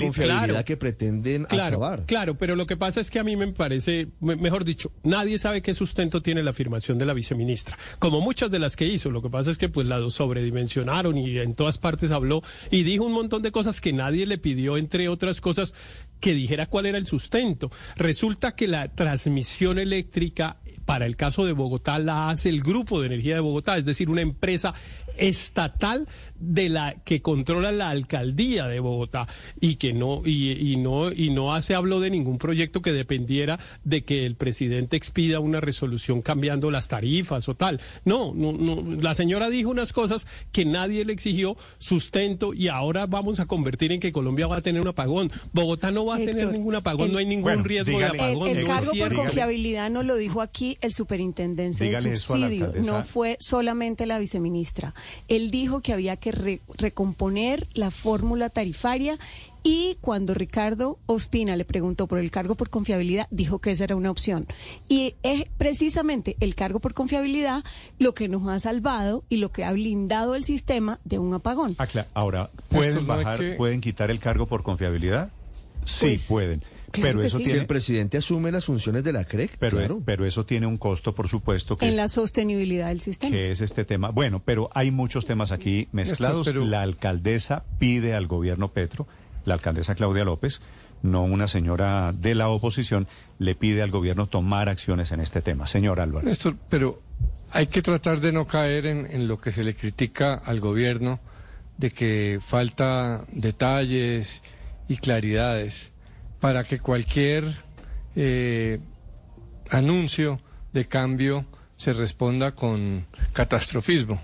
confiabilidad 0.48 0.64
que 0.64 0.76
pretenden 0.76 1.44
claro, 1.44 1.76
acabar. 1.76 2.06
Claro, 2.06 2.36
pero 2.36 2.56
lo 2.56 2.66
que 2.66 2.76
pasa 2.76 3.00
es 3.00 3.10
que 3.10 3.18
a 3.18 3.24
mí 3.24 3.36
me 3.36 3.48
parece, 3.48 4.08
mejor 4.20 4.64
dicho, 4.64 4.92
nadie 5.02 5.38
sabe 5.38 5.62
qué 5.62 5.74
sustento 5.74 6.22
tiene 6.22 6.42
la 6.42 6.50
afirmación 6.50 6.98
de 6.98 7.06
la 7.06 7.14
viceministra. 7.14 7.78
Como 7.98 8.20
muchas 8.20 8.50
de 8.50 8.58
las 8.58 8.76
que 8.76 8.86
hizo, 8.86 9.10
lo 9.10 9.22
que 9.22 9.30
pasa 9.30 9.50
es 9.50 9.58
que 9.58 9.68
pues 9.68 9.86
la 9.86 9.98
sobredimensionaron 10.10 11.16
y 11.18 11.38
en 11.38 11.54
todas 11.54 11.78
partes 11.78 12.10
habló 12.10 12.42
y 12.70 12.82
dijo 12.82 13.04
un 13.04 13.12
montón 13.12 13.42
de 13.42 13.52
cosas 13.52 13.80
que 13.80 13.92
nadie 13.92 14.26
le 14.26 14.38
pidió, 14.38 14.76
entre 14.76 15.08
otras 15.08 15.40
cosas, 15.40 15.74
que 16.20 16.34
dijera 16.34 16.66
cuál 16.66 16.86
era 16.86 16.98
el 16.98 17.06
sustento. 17.06 17.70
Resulta 17.96 18.52
que 18.52 18.68
la 18.68 18.88
transmisión 18.88 19.78
eléctrica 19.78 20.58
para 20.88 21.04
el 21.04 21.16
caso 21.16 21.44
de 21.44 21.52
Bogotá 21.52 21.98
la 21.98 22.30
hace 22.30 22.48
el 22.48 22.62
Grupo 22.62 23.00
de 23.00 23.08
Energía 23.08 23.34
de 23.34 23.40
Bogotá, 23.40 23.76
es 23.76 23.84
decir, 23.84 24.08
una 24.08 24.22
empresa 24.22 24.72
estatal 25.18 26.08
de 26.38 26.68
la 26.68 26.94
que 27.04 27.20
controla 27.20 27.72
la 27.72 27.90
alcaldía 27.90 28.66
de 28.66 28.80
Bogotá 28.80 29.26
y 29.60 29.76
que 29.76 29.92
no 29.92 30.22
y, 30.24 30.76
no 30.76 31.12
y 31.12 31.30
no 31.30 31.54
hace 31.54 31.74
hablo 31.74 32.00
de 32.00 32.10
ningún 32.10 32.38
proyecto 32.38 32.80
que 32.80 32.92
dependiera 32.92 33.58
de 33.84 34.04
que 34.04 34.24
el 34.24 34.36
presidente 34.36 34.96
expida 34.96 35.40
una 35.40 35.60
resolución 35.60 36.22
cambiando 36.22 36.70
las 36.70 36.88
tarifas 36.88 37.48
o 37.48 37.54
tal. 37.54 37.80
No, 38.04 38.32
no, 38.34 38.52
no 38.52 39.00
la 39.00 39.14
señora 39.14 39.50
dijo 39.50 39.70
unas 39.70 39.92
cosas 39.92 40.26
que 40.52 40.64
nadie 40.64 41.04
le 41.04 41.12
exigió 41.12 41.56
sustento 41.78 42.54
y 42.54 42.68
ahora 42.68 43.06
vamos 43.06 43.40
a 43.40 43.46
convertir 43.46 43.92
en 43.92 44.00
que 44.00 44.12
Colombia 44.12 44.46
va 44.46 44.56
a 44.56 44.60
tener 44.60 44.80
un 44.82 44.88
apagón. 44.88 45.30
Bogotá 45.52 45.90
no 45.90 46.06
va 46.06 46.16
a 46.16 46.18
tener 46.18 46.52
ningún 46.52 46.74
apagón, 46.74 47.12
no 47.12 47.18
hay 47.18 47.26
ningún 47.26 47.64
riesgo 47.64 47.98
de 47.98 48.06
apagón. 48.06 48.48
El, 48.48 48.64
cargo 48.64 48.92
por 48.98 49.14
confiabilidad 49.14 49.90
no 49.90 50.02
lo 50.02 50.16
dijo 50.16 50.40
aquí 50.40 50.78
el 50.80 50.92
superintendente 50.92 51.84
de 51.84 52.16
subsidio, 52.16 52.72
no 52.84 53.02
fue 53.02 53.36
solamente 53.40 54.06
la 54.06 54.18
viceministra. 54.18 54.94
Él 55.28 55.50
dijo 55.50 55.80
que 55.80 55.92
había 55.92 56.16
que 56.16 56.58
recomponer 56.76 57.66
la 57.74 57.90
fórmula 57.90 58.50
tarifaria 58.50 59.18
y 59.62 59.98
cuando 60.00 60.34
Ricardo 60.34 60.98
Ospina 61.06 61.56
le 61.56 61.64
preguntó 61.64 62.06
por 62.06 62.18
el 62.18 62.30
cargo 62.30 62.54
por 62.54 62.70
confiabilidad, 62.70 63.26
dijo 63.30 63.58
que 63.58 63.72
esa 63.72 63.84
era 63.84 63.96
una 63.96 64.10
opción. 64.10 64.46
Y 64.88 65.14
es 65.22 65.44
precisamente 65.58 66.36
el 66.40 66.54
cargo 66.54 66.80
por 66.80 66.94
confiabilidad 66.94 67.64
lo 67.98 68.14
que 68.14 68.28
nos 68.28 68.48
ha 68.48 68.58
salvado 68.60 69.24
y 69.28 69.38
lo 69.38 69.50
que 69.52 69.64
ha 69.64 69.72
blindado 69.72 70.34
el 70.34 70.44
sistema 70.44 71.00
de 71.04 71.18
un 71.18 71.34
apagón. 71.34 71.76
Ah, 71.78 71.86
Ahora, 72.14 72.50
¿pueden 72.68 73.06
bajar, 73.06 73.56
pueden 73.56 73.80
quitar 73.80 74.10
el 74.10 74.20
cargo 74.20 74.46
por 74.46 74.62
confiabilidad? 74.62 75.32
Sí, 75.84 76.06
Pues, 76.06 76.26
pueden. 76.26 76.62
Claro 76.90 77.18
pero 77.18 77.22
eso 77.22 77.36
sí. 77.38 77.44
Si 77.44 77.50
tiene, 77.50 77.60
el 77.60 77.66
presidente 77.66 78.16
asume 78.18 78.50
las 78.52 78.64
funciones 78.66 79.04
de 79.04 79.12
la 79.12 79.24
CREC, 79.24 79.56
pero, 79.58 79.76
claro. 79.78 80.02
pero 80.04 80.24
eso 80.26 80.44
tiene 80.46 80.66
un 80.66 80.78
costo, 80.78 81.14
por 81.14 81.28
supuesto, 81.28 81.76
que 81.76 81.84
En 81.86 81.92
es, 81.92 81.96
la 81.96 82.08
sostenibilidad 82.08 82.88
del 82.88 83.00
sistema. 83.00 83.32
que 83.32 83.50
es 83.50 83.60
este 83.60 83.84
tema. 83.84 84.10
Bueno, 84.10 84.42
pero 84.44 84.70
hay 84.74 84.90
muchos 84.90 85.26
temas 85.26 85.52
aquí 85.52 85.88
mezclados. 85.92 86.46
pero- 86.46 86.64
La 86.64 86.82
alcaldesa 86.82 87.64
pide 87.78 88.14
al 88.14 88.26
gobierno 88.26 88.68
Petro, 88.72 89.06
la 89.44 89.54
alcaldesa 89.54 89.94
Claudia 89.94 90.24
López, 90.24 90.60
no 91.02 91.22
una 91.22 91.46
señora 91.46 92.12
de 92.12 92.34
la 92.34 92.48
oposición, 92.48 93.06
le 93.38 93.54
pide 93.54 93.82
al 93.82 93.90
gobierno 93.92 94.26
tomar 94.26 94.68
acciones 94.68 95.12
en 95.12 95.20
este 95.20 95.40
tema. 95.42 95.66
Señor 95.66 96.00
Álvaro. 96.00 96.26
Néstor, 96.26 96.56
pero 96.68 97.00
hay 97.52 97.68
que 97.68 97.82
tratar 97.82 98.20
de 98.20 98.32
no 98.32 98.46
caer 98.46 98.84
en, 98.86 99.06
en 99.06 99.28
lo 99.28 99.38
que 99.38 99.52
se 99.52 99.62
le 99.62 99.74
critica 99.74 100.34
al 100.34 100.58
gobierno, 100.58 101.20
de 101.76 101.90
que 101.92 102.40
falta 102.44 103.24
detalles 103.30 104.42
y 104.88 104.96
claridades 104.96 105.92
para 106.40 106.64
que 106.64 106.78
cualquier 106.78 107.44
eh, 108.16 108.80
anuncio 109.70 110.40
de 110.72 110.86
cambio 110.86 111.44
se 111.76 111.92
responda 111.92 112.52
con 112.52 113.06
catastrofismo, 113.32 114.20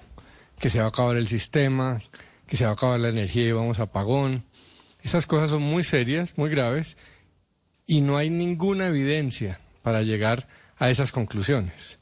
que 0.59 0.71
se 0.71 0.79
va 0.79 0.87
a 0.87 0.89
acabar 0.89 1.17
el 1.17 1.29
sistema, 1.29 2.01
que 2.47 2.57
se 2.57 2.65
va 2.65 2.71
a 2.71 2.75
acabar 2.75 3.01
la 3.01 3.09
energía 3.09 3.49
y 3.49 3.53
vamos 3.53 3.79
a 3.79 3.85
apagón. 3.85 4.45
Esas 5.03 5.27
cosas 5.27 5.51
son 5.51 5.63
muy 5.63 5.85
serias, 5.85 6.37
muy 6.37 6.51
graves, 6.51 6.97
y 7.87 8.01
no 8.01 8.17
hay 8.17 8.31
ninguna 8.31 8.87
evidencia 8.87 9.61
para 9.83 10.03
llegar 10.03 10.49
a 10.79 10.91
esas 10.91 11.13
conclusiones. 11.13 11.99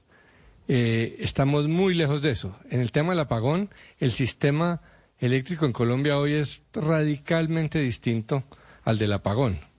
Eh, 0.69 1.17
estamos 1.19 1.69
muy 1.69 1.95
lejos 1.95 2.23
de 2.23 2.31
eso. 2.31 2.57
En 2.71 2.81
el 2.81 2.93
tema 2.93 3.13
del 3.13 3.21
apagón, 3.21 3.71
el 3.99 4.13
sistema 4.13 4.81
eléctrico 5.19 5.67
en 5.67 5.73
Colombia 5.73 6.19
hoy 6.19 6.35
es 6.35 6.63
radicalmente 6.73 7.81
distinto 7.81 8.45
al 8.85 8.99
del 8.99 9.13
apagón. 9.13 9.72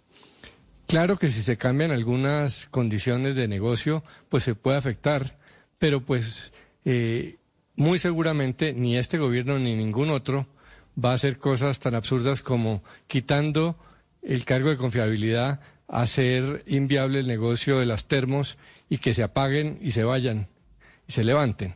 Claro 0.93 1.17
que 1.17 1.30
si 1.30 1.41
se 1.41 1.57
cambian 1.57 1.89
algunas 1.89 2.67
condiciones 2.67 3.33
de 3.33 3.47
negocio, 3.47 4.03
pues 4.30 4.43
se 4.43 4.53
puede 4.53 4.77
afectar, 4.77 5.39
pero 5.80 6.01
pues 6.05 6.53
eh, 6.85 7.38
muy 7.75 7.97
seguramente 7.97 8.73
ni 8.73 8.95
este 8.95 9.17
gobierno 9.17 9.57
ni 9.57 9.75
ningún 9.75 10.11
otro 10.11 10.45
va 11.03 11.09
a 11.09 11.15
hacer 11.15 11.39
cosas 11.39 11.80
tan 11.80 11.95
absurdas 11.95 12.43
como 12.43 12.83
quitando 13.07 13.75
el 14.22 14.45
cargo 14.45 14.69
de 14.69 14.77
confiabilidad, 14.77 15.61
hacer 15.88 16.63
inviable 16.67 17.22
el 17.22 17.27
negocio 17.27 17.80
de 17.80 17.88
las 17.88 18.05
termos 18.05 18.59
y 18.88 18.99
que 18.99 19.15
se 19.15 19.23
apaguen 19.23 19.80
y 19.81 19.93
se 19.93 20.03
vayan 20.03 20.47
y 21.07 21.13
se 21.13 21.23
levanten, 21.23 21.73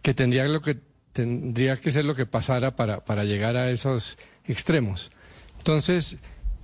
que 0.00 0.14
tendría 0.14 0.46
lo 0.46 0.60
que 0.60 0.78
tendría 1.12 1.76
que 1.76 1.90
ser 1.90 2.04
lo 2.04 2.14
que 2.14 2.24
pasara 2.24 2.76
para, 2.76 3.04
para 3.04 3.24
llegar 3.24 3.56
a 3.56 3.72
esos 3.72 4.16
extremos. 4.44 5.10
Entonces, 5.58 6.18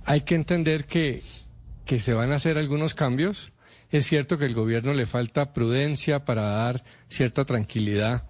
hay 0.05 0.21
que 0.21 0.35
entender 0.35 0.85
que, 0.85 1.21
que 1.85 1.99
se 1.99 2.13
van 2.13 2.31
a 2.31 2.35
hacer 2.35 2.57
algunos 2.57 2.93
cambios. 2.93 3.51
Es 3.91 4.05
cierto 4.07 4.37
que 4.37 4.45
al 4.45 4.53
gobierno 4.53 4.93
le 4.93 5.05
falta 5.05 5.53
prudencia 5.53 6.23
para 6.23 6.43
dar 6.43 6.83
cierta 7.09 7.43
tranquilidad 7.45 8.23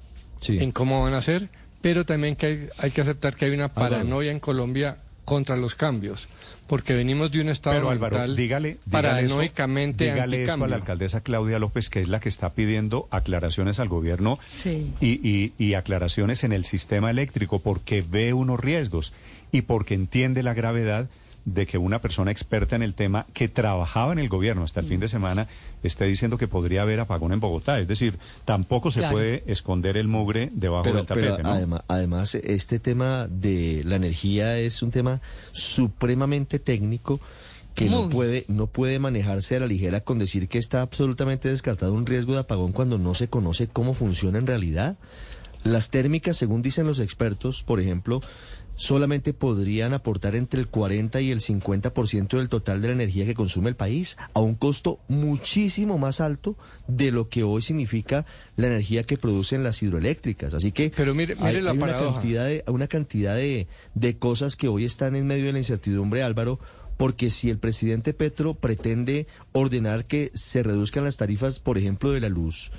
en 0.48 0.72
cómo 0.72 1.04
van 1.04 1.14
a 1.14 1.22
ser, 1.22 1.50
pero 1.82 2.06
también 2.06 2.36
que 2.36 2.46
hay, 2.48 2.68
hay 2.80 2.92
que 2.92 3.02
aceptar 3.02 3.36
que 3.36 3.46
hay 3.46 3.52
una 3.52 3.66
Álvaro. 3.66 3.90
paranoia 3.92 4.32
en 4.32 4.40
Colombia 4.40 4.98
contra 5.24 5.56
los 5.56 5.76
cambios, 5.76 6.28
porque 6.66 6.96
venimos 6.96 7.32
de 7.32 7.42
un 7.42 7.50
estado 7.50 7.76
Pero 7.76 7.90
Álvaro, 7.92 8.18
mental 8.18 8.36
dígale, 8.36 8.78
dígale 8.86 9.20
eso, 9.26 9.36
paranoicamente 9.36 10.06
dígale 10.06 10.44
eso 10.44 10.64
a 10.64 10.68
la 10.68 10.76
alcaldesa 10.78 11.22
Claudia 11.22 11.60
López, 11.60 11.90
que 11.90 12.02
es 12.02 12.08
la 12.10 12.20
que 12.20 12.28
está 12.30 12.54
pidiendo 12.54 13.08
aclaraciones 13.12 13.80
al 13.80 13.88
gobierno 13.88 14.40
Sí. 14.46 14.92
y, 15.00 15.20
y- 15.28 15.54
y 15.60 15.76
aclaraciones 15.76 16.44
en 16.44 16.54
el 16.54 16.66
sistema 16.66 17.12
eléctrico, 17.12 17.60
porque 17.60 18.02
ve 18.02 18.34
unos 18.34 18.60
riesgos 18.60 19.14
y 19.52 19.62
porque 19.62 19.94
entiende 19.94 20.42
la 20.42 20.56
gravedad 20.56 21.08
de 21.44 21.66
que 21.66 21.78
una 21.78 22.00
persona 22.00 22.32
experta 22.32 22.76
en 22.76 22.84
el 22.84 22.94
tema 22.94 23.26
que 23.34 23.48
trabajaba 23.48 24.14
en 24.14 24.20
el 24.20 24.30
gobierno 24.30 24.64
hasta 24.64 24.80
el 24.82 24.86
fin 24.86 25.00
de 25.00 25.10
semana 25.10 25.48
esté 25.82 26.06
diciendo 26.06 26.38
que 26.38 26.48
podría 26.48 26.84
haber 26.84 27.00
apagón 27.00 27.34
en 27.34 27.40
Bogotá. 27.40 27.80
Es 27.80 27.88
decir, 27.88 28.20
tampoco 28.46 28.92
se 28.92 29.00
Claro. 29.00 29.16
puede 29.16 29.44
esconder 29.48 29.98
el 29.98 30.08
mugre 30.08 30.50
debajo 30.54 30.84
Pero, 30.84 30.98
del 30.98 31.06
tapete, 31.08 31.28
pero 31.32 31.44
¿no? 31.44 31.50
además, 31.50 31.82
además, 31.88 32.36
este 32.36 32.78
tema 32.80 33.28
de 33.28 33.82
la 33.86 33.96
energía 33.96 34.60
es 34.60 34.84
un 34.84 34.92
tema 34.92 35.20
supremamente 35.52 36.60
técnico 36.60 37.20
que 37.74 37.90
no 37.90 38.10
puede, 38.10 38.46
no 38.48 38.68
puede 38.68 39.00
manejarse 39.00 39.56
a 39.56 39.62
la 39.62 39.66
ligera 39.66 40.02
con 40.02 40.20
decir 40.20 40.48
que 40.50 40.58
está 40.58 40.82
absolutamente 40.82 41.50
descartado 41.50 41.94
un 41.94 42.06
riesgo 42.06 42.34
de 42.34 42.40
apagón 42.40 42.74
cuando 42.74 42.98
no 42.98 43.14
se 43.14 43.30
conoce 43.30 43.68
cómo 43.68 43.94
funciona 43.94 44.38
en 44.38 44.46
realidad. 44.46 44.98
Las 45.64 45.90
térmicas, 45.90 46.38
según 46.38 46.62
dicen 46.62 46.86
los 46.86 47.00
expertos, 47.00 47.64
por 47.64 47.80
ejemplo, 47.80 48.20
solamente 48.76 49.34
podrían 49.34 49.94
aportar 49.94 50.36
entre 50.36 50.60
el 50.60 50.68
40 50.68 51.22
y 51.22 51.32
el 51.32 51.40
50% 51.40 52.38
del 52.38 52.50
total 52.50 52.82
de 52.82 52.88
la 52.88 52.94
energía 52.96 53.26
que 53.26 53.34
consume 53.36 53.70
el 53.70 53.76
país, 53.76 54.18
a 54.34 54.40
un 54.42 54.56
costo 54.56 55.00
muchísimo 55.08 55.98
más 55.98 56.20
alto 56.22 56.58
de 56.88 57.12
lo 57.12 57.30
que 57.30 57.44
hoy 57.44 57.62
significa 57.62 58.26
la 58.56 58.68
energía 58.68 59.04
que 59.04 59.18
producen 59.18 59.64
las 59.64 59.82
hidroeléctricas. 59.84 60.54
Así 60.54 60.72
que 60.72 60.92
Pero 60.96 61.14
mire- 61.14 61.36
mire 61.36 61.48
hay, 61.48 61.62
la 61.62 61.72
hay 61.72 61.78
una 61.78 61.86
paradoja. 61.88 62.14
cantidad, 62.20 62.46
de, 62.46 62.64
una 62.68 62.88
cantidad 62.88 63.36
de, 63.36 63.68
de 63.94 64.18
cosas 64.18 64.56
que 64.56 64.68
hoy 64.68 64.86
están 64.86 65.16
en 65.16 65.28
medio 65.28 65.46
de 65.46 65.54
la 65.54 65.60
incertidumbre, 65.60 66.24
Álvaro, 66.24 66.60
porque 66.98 67.30
si 67.32 67.50
el 67.50 67.58
presidente 67.58 68.14
Petro 68.14 68.54
pretende 68.54 69.26
ordenar 69.54 70.06
que 70.06 70.30
se 70.36 70.62
reduzcan 70.62 71.04
las 71.04 71.18
tarifas, 71.18 71.60
por 71.60 71.78
ejemplo, 71.80 72.12
de 72.12 72.20
la 72.20 72.30
luz, 72.30 72.72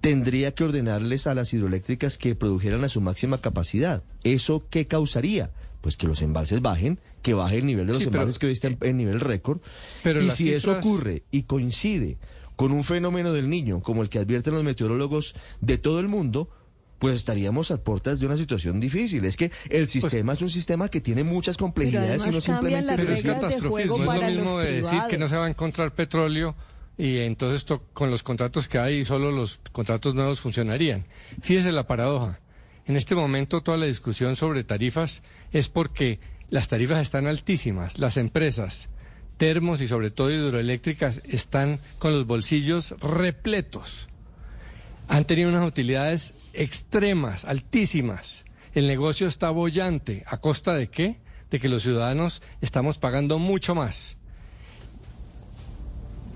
tendría 0.00 0.52
que 0.54 0.64
ordenarles 0.64 1.26
a 1.26 1.34
las 1.34 1.52
hidroeléctricas 1.52 2.16
que 2.18 2.34
produjeran 2.34 2.84
a 2.84 2.88
su 2.88 3.00
máxima 3.00 3.38
capacidad. 3.40 4.02
¿Eso 4.24 4.64
qué 4.70 4.86
causaría? 4.86 5.50
Pues 5.80 5.96
que 5.96 6.06
los 6.06 6.22
embalses 6.22 6.60
bajen, 6.60 6.98
que 7.22 7.34
baje 7.34 7.58
el 7.58 7.66
nivel 7.66 7.86
de 7.86 7.94
los 7.94 8.02
Sí, 8.02 8.08
pero- 8.08 8.20
embalses 8.22 8.38
que 8.38 8.46
hoy 8.46 8.52
están 8.52 8.78
en 8.82 8.96
nivel 8.96 9.20
récord. 9.20 9.60
Pero 10.02 10.22
y 10.22 10.30
si 10.30 10.52
eso 10.52 10.72
ocurre 10.72 11.22
y 11.30 11.42
coincide 11.44 12.18
con 12.56 12.72
un 12.72 12.84
fenómeno 12.84 13.32
del 13.32 13.48
niño, 13.48 13.80
como 13.80 14.02
el 14.02 14.08
que 14.10 14.18
advierten 14.18 14.52
los 14.54 14.62
meteorólogos 14.64 15.34
de 15.60 15.78
todo 15.78 16.00
el 16.00 16.08
mundo, 16.08 16.50
pues 16.98 17.14
estaríamos 17.16 17.70
a 17.70 17.82
puertas 17.82 18.20
de 18.20 18.26
una 18.26 18.36
situación 18.36 18.78
difícil. 18.78 19.24
Es 19.24 19.38
que 19.38 19.50
el 19.70 19.88
sistema 19.88 20.34
es 20.34 20.42
un 20.42 20.50
sistema 20.50 20.90
que 20.90 21.00
tiene 21.00 21.24
muchas 21.24 21.56
complejidades 21.56 22.26
y 22.26 22.30
no 22.30 22.40
simplemente... 22.42 22.86
las 22.86 22.96
Pero 22.96 23.12
es 23.14 23.22
reglas 23.22 23.40
de 23.40 23.40
catastrofismo, 23.48 23.70
juego 23.70 24.00
es 24.00 24.06
para 24.06 24.30
lo 24.30 24.36
mismo 24.42 24.56
los 24.58 24.64
de 24.66 24.72
decir 24.72 25.00
que 25.08 25.16
no 25.16 25.28
se 25.28 25.36
va 25.36 25.46
a 25.46 25.48
encontrar 25.50 25.94
petróleo 25.94 26.54
y 27.00 27.18
entonces 27.20 27.64
to- 27.64 27.82
con 27.94 28.10
los 28.10 28.22
contratos 28.22 28.68
que 28.68 28.78
hay 28.78 29.04
solo 29.04 29.30
los 29.32 29.58
contratos 29.72 30.14
nuevos 30.14 30.40
funcionarían. 30.40 31.06
Fíjese 31.40 31.72
la 31.72 31.86
paradoja. 31.86 32.40
En 32.86 32.96
este 32.96 33.14
momento 33.14 33.62
toda 33.62 33.78
la 33.78 33.86
discusión 33.86 34.36
sobre 34.36 34.64
tarifas 34.64 35.22
es 35.52 35.68
porque 35.68 36.18
las 36.50 36.68
tarifas 36.68 37.00
están 37.00 37.26
altísimas. 37.26 37.98
Las 37.98 38.16
empresas, 38.16 38.88
termos 39.38 39.80
y 39.80 39.88
sobre 39.88 40.10
todo 40.10 40.30
hidroeléctricas 40.30 41.22
están 41.28 41.78
con 41.98 42.12
los 42.12 42.26
bolsillos 42.26 42.94
repletos. 43.00 44.08
Han 45.08 45.24
tenido 45.24 45.48
unas 45.48 45.66
utilidades 45.66 46.34
extremas, 46.52 47.44
altísimas. 47.44 48.44
El 48.74 48.86
negocio 48.86 49.26
está 49.26 49.50
bollante. 49.50 50.22
¿A 50.26 50.36
costa 50.38 50.74
de 50.74 50.88
qué? 50.88 51.20
De 51.50 51.58
que 51.58 51.68
los 51.68 51.82
ciudadanos 51.82 52.42
estamos 52.60 52.98
pagando 52.98 53.38
mucho 53.38 53.74
más. 53.74 54.16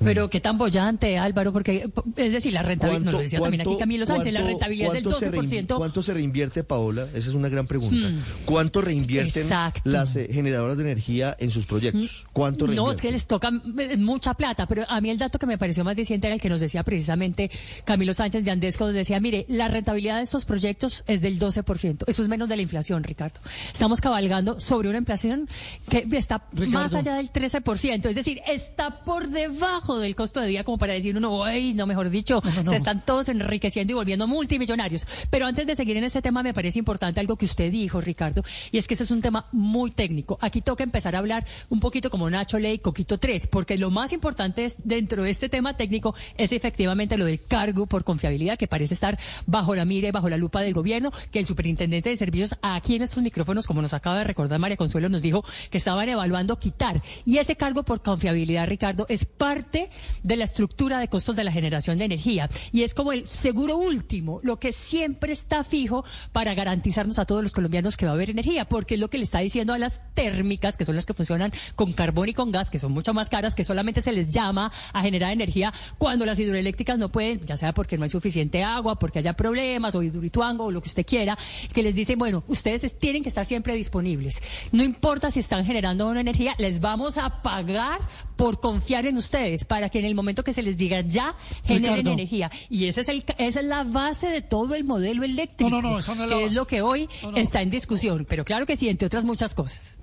Pero 0.02 0.28
qué 0.28 0.40
tan 0.40 0.58
bollante, 0.58 1.18
Álvaro, 1.18 1.52
porque 1.52 1.89
es 2.16 2.32
decir, 2.32 2.52
la 2.52 2.62
rentabilidad, 2.62 3.05
nos 3.05 3.14
lo 3.14 3.20
decía 3.20 3.40
también 3.40 3.60
aquí 3.62 3.76
Camilo 3.78 4.05
Sánchez, 4.06 4.32
la 4.32 4.42
rentabilidad 4.42 4.92
del 4.92 5.05
se 5.12 5.31
rein- 5.31 5.66
12%. 5.66 5.76
¿Cuánto 5.76 6.02
se 6.02 6.14
reinvierte, 6.14 6.64
Paola? 6.64 7.06
Esa 7.14 7.28
es 7.31 7.34
una 7.34 7.48
gran 7.48 7.66
pregunta. 7.66 8.08
Hmm. 8.10 8.18
¿Cuánto 8.44 8.81
reinvierten 8.82 9.42
Exacto. 9.44 9.82
las 9.84 10.16
eh, 10.16 10.28
generadoras 10.32 10.76
de 10.76 10.82
energía 10.84 11.36
en 11.39 11.50
sus 11.50 11.66
proyectos? 11.66 12.26
¿Cuánto 12.32 12.66
No, 12.66 12.73
es 12.73 12.76
reinvierten? 12.78 13.02
que 13.02 13.12
les 13.12 13.26
toca 13.26 13.50
mucha 13.98 14.34
plata, 14.34 14.66
pero 14.66 14.84
a 14.89 15.00
mí 15.00 15.10
el 15.10 15.18
dato 15.18 15.39
que 15.39 15.47
me 15.47 15.58
pareció 15.58 15.84
más 15.84 15.94
diciente 15.97 16.26
era 16.26 16.34
el 16.34 16.40
que 16.40 16.48
nos 16.48 16.60
decía 16.60 16.82
precisamente 16.82 17.50
Camilo 17.84 18.14
Sánchez 18.14 18.44
de 18.44 18.50
Andesco, 18.50 18.84
donde 18.84 18.98
decía, 19.00 19.20
mire, 19.20 19.47
la 19.48 19.68
rentabilidad 19.68 20.16
de 20.16 20.23
estos 20.24 20.44
proyectos 20.44 21.05
es 21.06 21.20
del 21.20 21.39
12%. 21.39 22.05
Eso 22.06 22.23
es 22.23 22.28
menos 22.28 22.48
de 22.48 22.56
la 22.56 22.62
inflación, 22.62 23.05
Ricardo. 23.05 23.39
Estamos 23.73 24.00
cabalgando 24.00 24.58
sobre 24.60 24.89
una 24.89 24.98
inflación 24.98 25.48
que 25.89 26.06
está 26.12 26.47
más 26.68 26.94
allá 26.94 27.14
del 27.14 27.31
13%, 27.31 28.06
es 28.08 28.14
decir, 28.14 28.40
está 28.48 29.05
por 29.05 29.28
debajo 29.28 29.83
del 29.92 30.16
costo 30.16 30.40
de 30.40 30.48
día 30.48 30.64
como 30.64 30.78
para 30.78 30.94
decir 30.94 31.16
uno, 31.16 31.44
ay, 31.44 31.74
no, 31.74 31.86
mejor 31.86 32.08
dicho, 32.08 32.42
se 32.66 32.76
están 32.76 33.04
todos 33.04 33.28
enriqueciendo 33.28 33.92
y 33.92 33.94
volviendo 33.94 34.26
multimillonarios. 34.26 35.06
Pero 35.30 35.46
antes 35.46 35.66
de 35.66 35.74
seguir 35.74 35.96
en 35.96 36.04
este 36.04 36.22
tema, 36.22 36.42
me 36.42 36.54
parece 36.54 36.78
importante 36.78 37.20
algo 37.20 37.36
que 37.36 37.44
usted 37.44 37.70
dijo, 37.70 38.00
Ricardo, 38.00 38.42
y 38.72 38.78
es 38.78 38.88
que 38.88 38.94
ese 38.94 39.04
es 39.04 39.10
un 39.10 39.20
tema 39.20 39.46
muy 39.52 39.90
técnico. 39.90 40.38
Aquí 40.40 40.62
toca 40.62 40.82
empezar 40.82 41.14
a 41.14 41.18
hablar 41.18 41.46
un 41.68 41.80
poquito 41.80 42.10
como 42.10 42.30
Nacho 42.30 42.58
Ley, 42.58 42.78
Coquito 42.78 43.18
3, 43.18 43.48
porque 43.48 43.76
lo 43.76 43.90
más 43.90 44.12
importante 44.12 44.64
es, 44.64 44.76
dentro 44.84 45.22
de 45.22 45.30
este 45.30 45.48
tema 45.48 45.76
técnico 45.76 46.14
es 46.38 46.52
efectivamente 46.52 47.18
lo 47.18 47.26
del 47.26 47.40
cargo 47.46 47.86
por 47.86 48.04
confiabilidad, 48.04 48.56
que 48.56 48.68
parece 48.68 48.94
estar 48.94 49.18
bajo 49.46 49.74
la 49.74 49.84
mira 49.84 50.08
y 50.08 50.12
bajo 50.12 50.28
la 50.28 50.36
lupa 50.36 50.62
del 50.62 50.72
gobierno, 50.72 51.12
que 51.30 51.40
el 51.40 51.46
superintendente 51.46 52.10
de 52.10 52.16
servicios 52.16 52.56
aquí 52.62 52.96
en 52.96 53.02
estos 53.02 53.22
micrófonos, 53.22 53.66
como 53.66 53.82
nos 53.82 53.92
acaba 53.92 54.18
de 54.18 54.24
recordar 54.24 54.58
María 54.58 54.76
Consuelo, 54.76 55.08
nos 55.08 55.22
dijo 55.22 55.44
que 55.70 55.78
estaban 55.78 56.08
evaluando 56.08 56.58
quitar. 56.58 57.02
Y 57.24 57.38
ese 57.38 57.56
cargo 57.56 57.82
por 57.82 58.02
confiabilidad, 58.02 58.68
Ricardo, 58.68 59.06
es 59.08 59.24
parte 59.24 59.74
de 60.23 60.36
la 60.36 60.44
estructura 60.44 60.99
de 60.99 61.09
costos 61.09 61.36
de 61.36 61.44
la 61.44 61.53
generación 61.53 61.99
de 61.99 62.05
energía 62.05 62.51
y 62.73 62.83
es 62.83 62.94
como 62.94 63.12
el 63.12 63.27
seguro 63.28 63.77
último, 63.77 64.41
lo 64.43 64.59
que 64.59 64.73
siempre 64.73 65.33
está 65.33 65.65
fijo 65.65 66.05
para 66.33 66.55
garantizarnos 66.55 67.19
a 67.19 67.25
todos 67.25 67.43
los 67.43 67.53
colombianos 67.53 67.97
que 67.97 68.07
va 68.07 68.12
a 68.12 68.15
haber 68.15 68.31
energía, 68.31 68.65
porque 68.65 68.94
es 68.94 69.01
lo 69.01 69.11
que 69.11 69.19
le 69.19 69.25
está 69.25 69.41
diciendo 69.41 69.73
a 69.73 69.78
las 69.78 70.03
térmicas, 70.15 70.77
que 70.77 70.85
son 70.85 70.97
las 70.97 71.07
que 71.07 71.15
funcionan 71.15 71.53
con 71.75 71.93
carbón 71.93 72.28
y 72.28 72.35
con 72.35 72.51
gas, 72.51 72.70
que 72.70 72.78
son 72.78 72.93
mucho 72.93 73.12
más 73.15 73.28
caras, 73.28 73.55
que 73.55 73.65
solamente 73.65 74.01
se 74.03 74.12
les 74.12 74.31
llama 74.31 74.73
a 74.93 75.03
generar 75.03 75.33
energía 75.33 75.73
cuando 75.99 76.27
las 76.27 76.39
hidroeléctricas 76.39 76.99
no 76.99 77.09
pueden, 77.09 77.44
ya 77.47 77.57
sea 77.57 77.73
porque 77.73 77.99
no 77.99 78.05
hay 78.05 78.11
suficiente 78.11 78.62
agua, 78.62 78.99
porque 78.99 79.19
haya 79.19 79.35
problemas 79.35 79.94
o 79.94 80.03
hidroituango 80.03 80.65
o 80.65 80.70
lo 80.70 80.81
que 80.81 80.89
usted 80.89 81.07
quiera, 81.07 81.36
que 81.73 81.83
les 81.83 81.94
dicen, 81.94 82.19
bueno, 82.19 82.44
ustedes 82.49 82.99
tienen 82.99 83.23
que 83.23 83.28
estar 83.28 83.44
siempre 83.44 83.75
disponibles. 83.75 84.43
No 84.73 84.83
importa 84.83 85.31
si 85.31 85.41
están 85.41 85.65
generando 85.65 86.09
una 86.09 86.20
energía, 86.20 86.55
les 86.59 86.81
vamos 86.81 87.19
a 87.19 87.43
pagar 87.43 88.01
por 88.36 88.61
confiar 88.61 89.07
en 89.07 89.17
ustedes 89.17 89.64
para 89.65 89.89
que 89.89 89.99
en 89.99 90.05
el 90.05 90.15
momento 90.15 90.44
que 90.44 90.52
se 90.52 90.62
les 90.62 90.76
diga 90.76 91.01
ya 91.01 91.36
generen 91.65 92.07
energía. 92.07 92.51
Y 92.70 92.86
ese 92.86 93.02
es 93.02 93.09
el, 93.09 93.25
esa 93.39 93.60
es 93.60 93.67
la 93.67 93.84
base 93.84 94.28
de 94.28 94.43
todo 94.43 94.75
el 94.75 94.84
modelo 94.84 95.25
eléctrico, 95.25 95.70
no, 95.70 95.83
no, 95.83 96.01
no, 96.01 96.28
que 96.28 96.44
es 96.44 96.52
lo 96.52 96.67
que 96.67 96.83
hoy 96.83 97.09
está 97.34 97.62
en 97.62 97.70
discusión. 97.70 98.26
Pero 98.28 98.44
claro 98.44 98.67
que 98.67 98.76
sí, 98.76 98.89
entre 98.89 99.07
otras 99.07 99.25
muchas 99.25 99.55
cosas. 99.55 99.94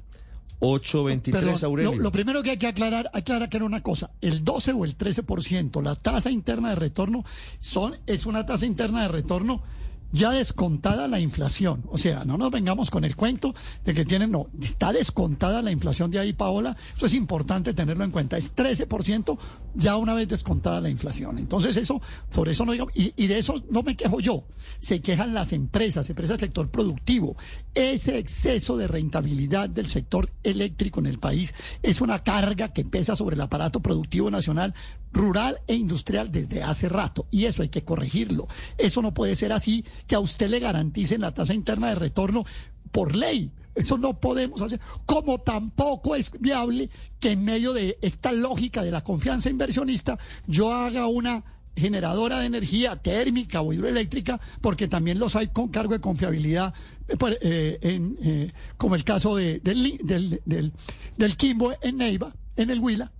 823, 0.59 1.63
Aurelio. 1.63 1.95
Lo, 1.95 2.03
lo, 2.03 2.11
primero 2.11 2.43
que 2.43 2.51
hay 2.51 2.57
que 2.57 2.67
aclarar, 2.67 3.09
aclarar 3.13 3.49
que 3.49 3.57
era 3.57 3.65
una 3.65 3.81
cosa, 3.81 4.11
el 4.21 4.43
12 4.43 4.73
o 4.73 4.85
el 4.85 4.95
13%, 4.95 5.81
la 5.81 5.95
tasa 5.95 6.29
interna 6.29 6.69
de 6.69 6.75
retorno 6.75 7.25
son 7.59 7.97
es 8.05 8.27
una 8.27 8.45
tasa 8.45 8.67
interna 8.67 9.01
de 9.01 9.07
retorno 9.07 9.63
ya 10.11 10.31
descontada 10.31 11.07
la 11.07 11.19
inflación. 11.19 11.83
O 11.89 11.97
sea, 11.97 12.23
no 12.25 12.37
nos 12.37 12.51
vengamos 12.51 12.89
con 12.89 13.03
el 13.03 13.15
cuento 13.15 13.53
de 13.85 13.93
que 13.93 14.05
tienen, 14.05 14.31
no, 14.31 14.47
está 14.61 14.91
descontada 14.91 15.61
la 15.61 15.71
inflación 15.71 16.11
de 16.11 16.19
ahí, 16.19 16.33
Paola. 16.33 16.75
Eso 16.95 17.05
es 17.05 17.13
importante 17.13 17.73
tenerlo 17.73 18.03
en 18.03 18.11
cuenta. 18.11 18.37
Es 18.37 18.55
13% 18.55 19.37
ya 19.75 19.97
una 19.97 20.13
vez 20.13 20.27
descontada 20.27 20.81
la 20.81 20.89
inflación. 20.89 21.37
Entonces, 21.37 21.77
eso, 21.77 22.01
sobre 22.29 22.51
eso 22.51 22.65
no 22.65 22.73
digo, 22.73 22.89
y, 22.93 23.13
y 23.15 23.27
de 23.27 23.39
eso 23.39 23.63
no 23.69 23.83
me 23.83 23.95
quejo 23.95 24.19
yo. 24.19 24.43
Se 24.77 25.01
quejan 25.01 25.33
las 25.33 25.53
empresas, 25.53 26.09
empresas 26.09 26.37
del 26.37 26.47
sector 26.47 26.69
productivo. 26.69 27.35
Ese 27.73 28.17
exceso 28.17 28.77
de 28.77 28.87
rentabilidad 28.87 29.69
del 29.69 29.87
sector 29.87 30.29
eléctrico 30.43 30.99
en 30.99 31.05
el 31.05 31.19
país 31.19 31.53
es 31.81 32.01
una 32.01 32.19
carga 32.19 32.73
que 32.73 32.83
pesa 32.83 33.15
sobre 33.15 33.35
el 33.35 33.41
aparato 33.41 33.81
productivo 33.81 34.29
nacional, 34.29 34.73
rural 35.13 35.59
e 35.67 35.75
industrial 35.75 36.31
desde 36.31 36.63
hace 36.63 36.89
rato. 36.89 37.27
Y 37.31 37.45
eso 37.45 37.61
hay 37.61 37.69
que 37.69 37.83
corregirlo. 37.83 38.47
Eso 38.77 39.01
no 39.01 39.13
puede 39.13 39.35
ser 39.35 39.53
así 39.53 39.85
que 40.07 40.15
a 40.15 40.19
usted 40.19 40.49
le 40.49 40.59
garanticen 40.59 41.21
la 41.21 41.33
tasa 41.33 41.53
interna 41.53 41.89
de 41.89 41.95
retorno 41.95 42.45
por 42.91 43.15
ley. 43.15 43.51
Eso 43.73 43.97
no 43.97 44.19
podemos 44.19 44.61
hacer. 44.61 44.79
Como 45.05 45.39
tampoco 45.39 46.15
es 46.15 46.31
viable 46.39 46.89
que 47.19 47.31
en 47.31 47.43
medio 47.43 47.73
de 47.73 47.97
esta 48.01 48.31
lógica 48.31 48.83
de 48.83 48.91
la 48.91 49.03
confianza 49.03 49.49
inversionista 49.49 50.17
yo 50.45 50.73
haga 50.73 51.07
una 51.07 51.43
generadora 51.75 52.39
de 52.39 52.47
energía 52.47 52.97
térmica 52.97 53.61
o 53.61 53.71
hidroeléctrica, 53.71 54.41
porque 54.59 54.89
también 54.89 55.19
los 55.19 55.37
hay 55.37 55.47
con 55.47 55.69
cargo 55.69 55.93
de 55.93 56.01
confiabilidad, 56.01 56.73
eh, 57.07 57.15
pues, 57.17 57.37
eh, 57.41 57.79
en, 57.81 58.17
eh, 58.21 58.51
como 58.75 58.95
el 58.95 59.05
caso 59.05 59.37
de, 59.37 59.61
del, 59.61 59.97
del, 60.03 60.41
del, 60.45 60.73
del 61.17 61.37
Kimbo 61.37 61.73
en 61.81 61.97
Neiva, 61.97 62.35
en 62.57 62.71
el 62.71 62.81
Huila 62.81 63.11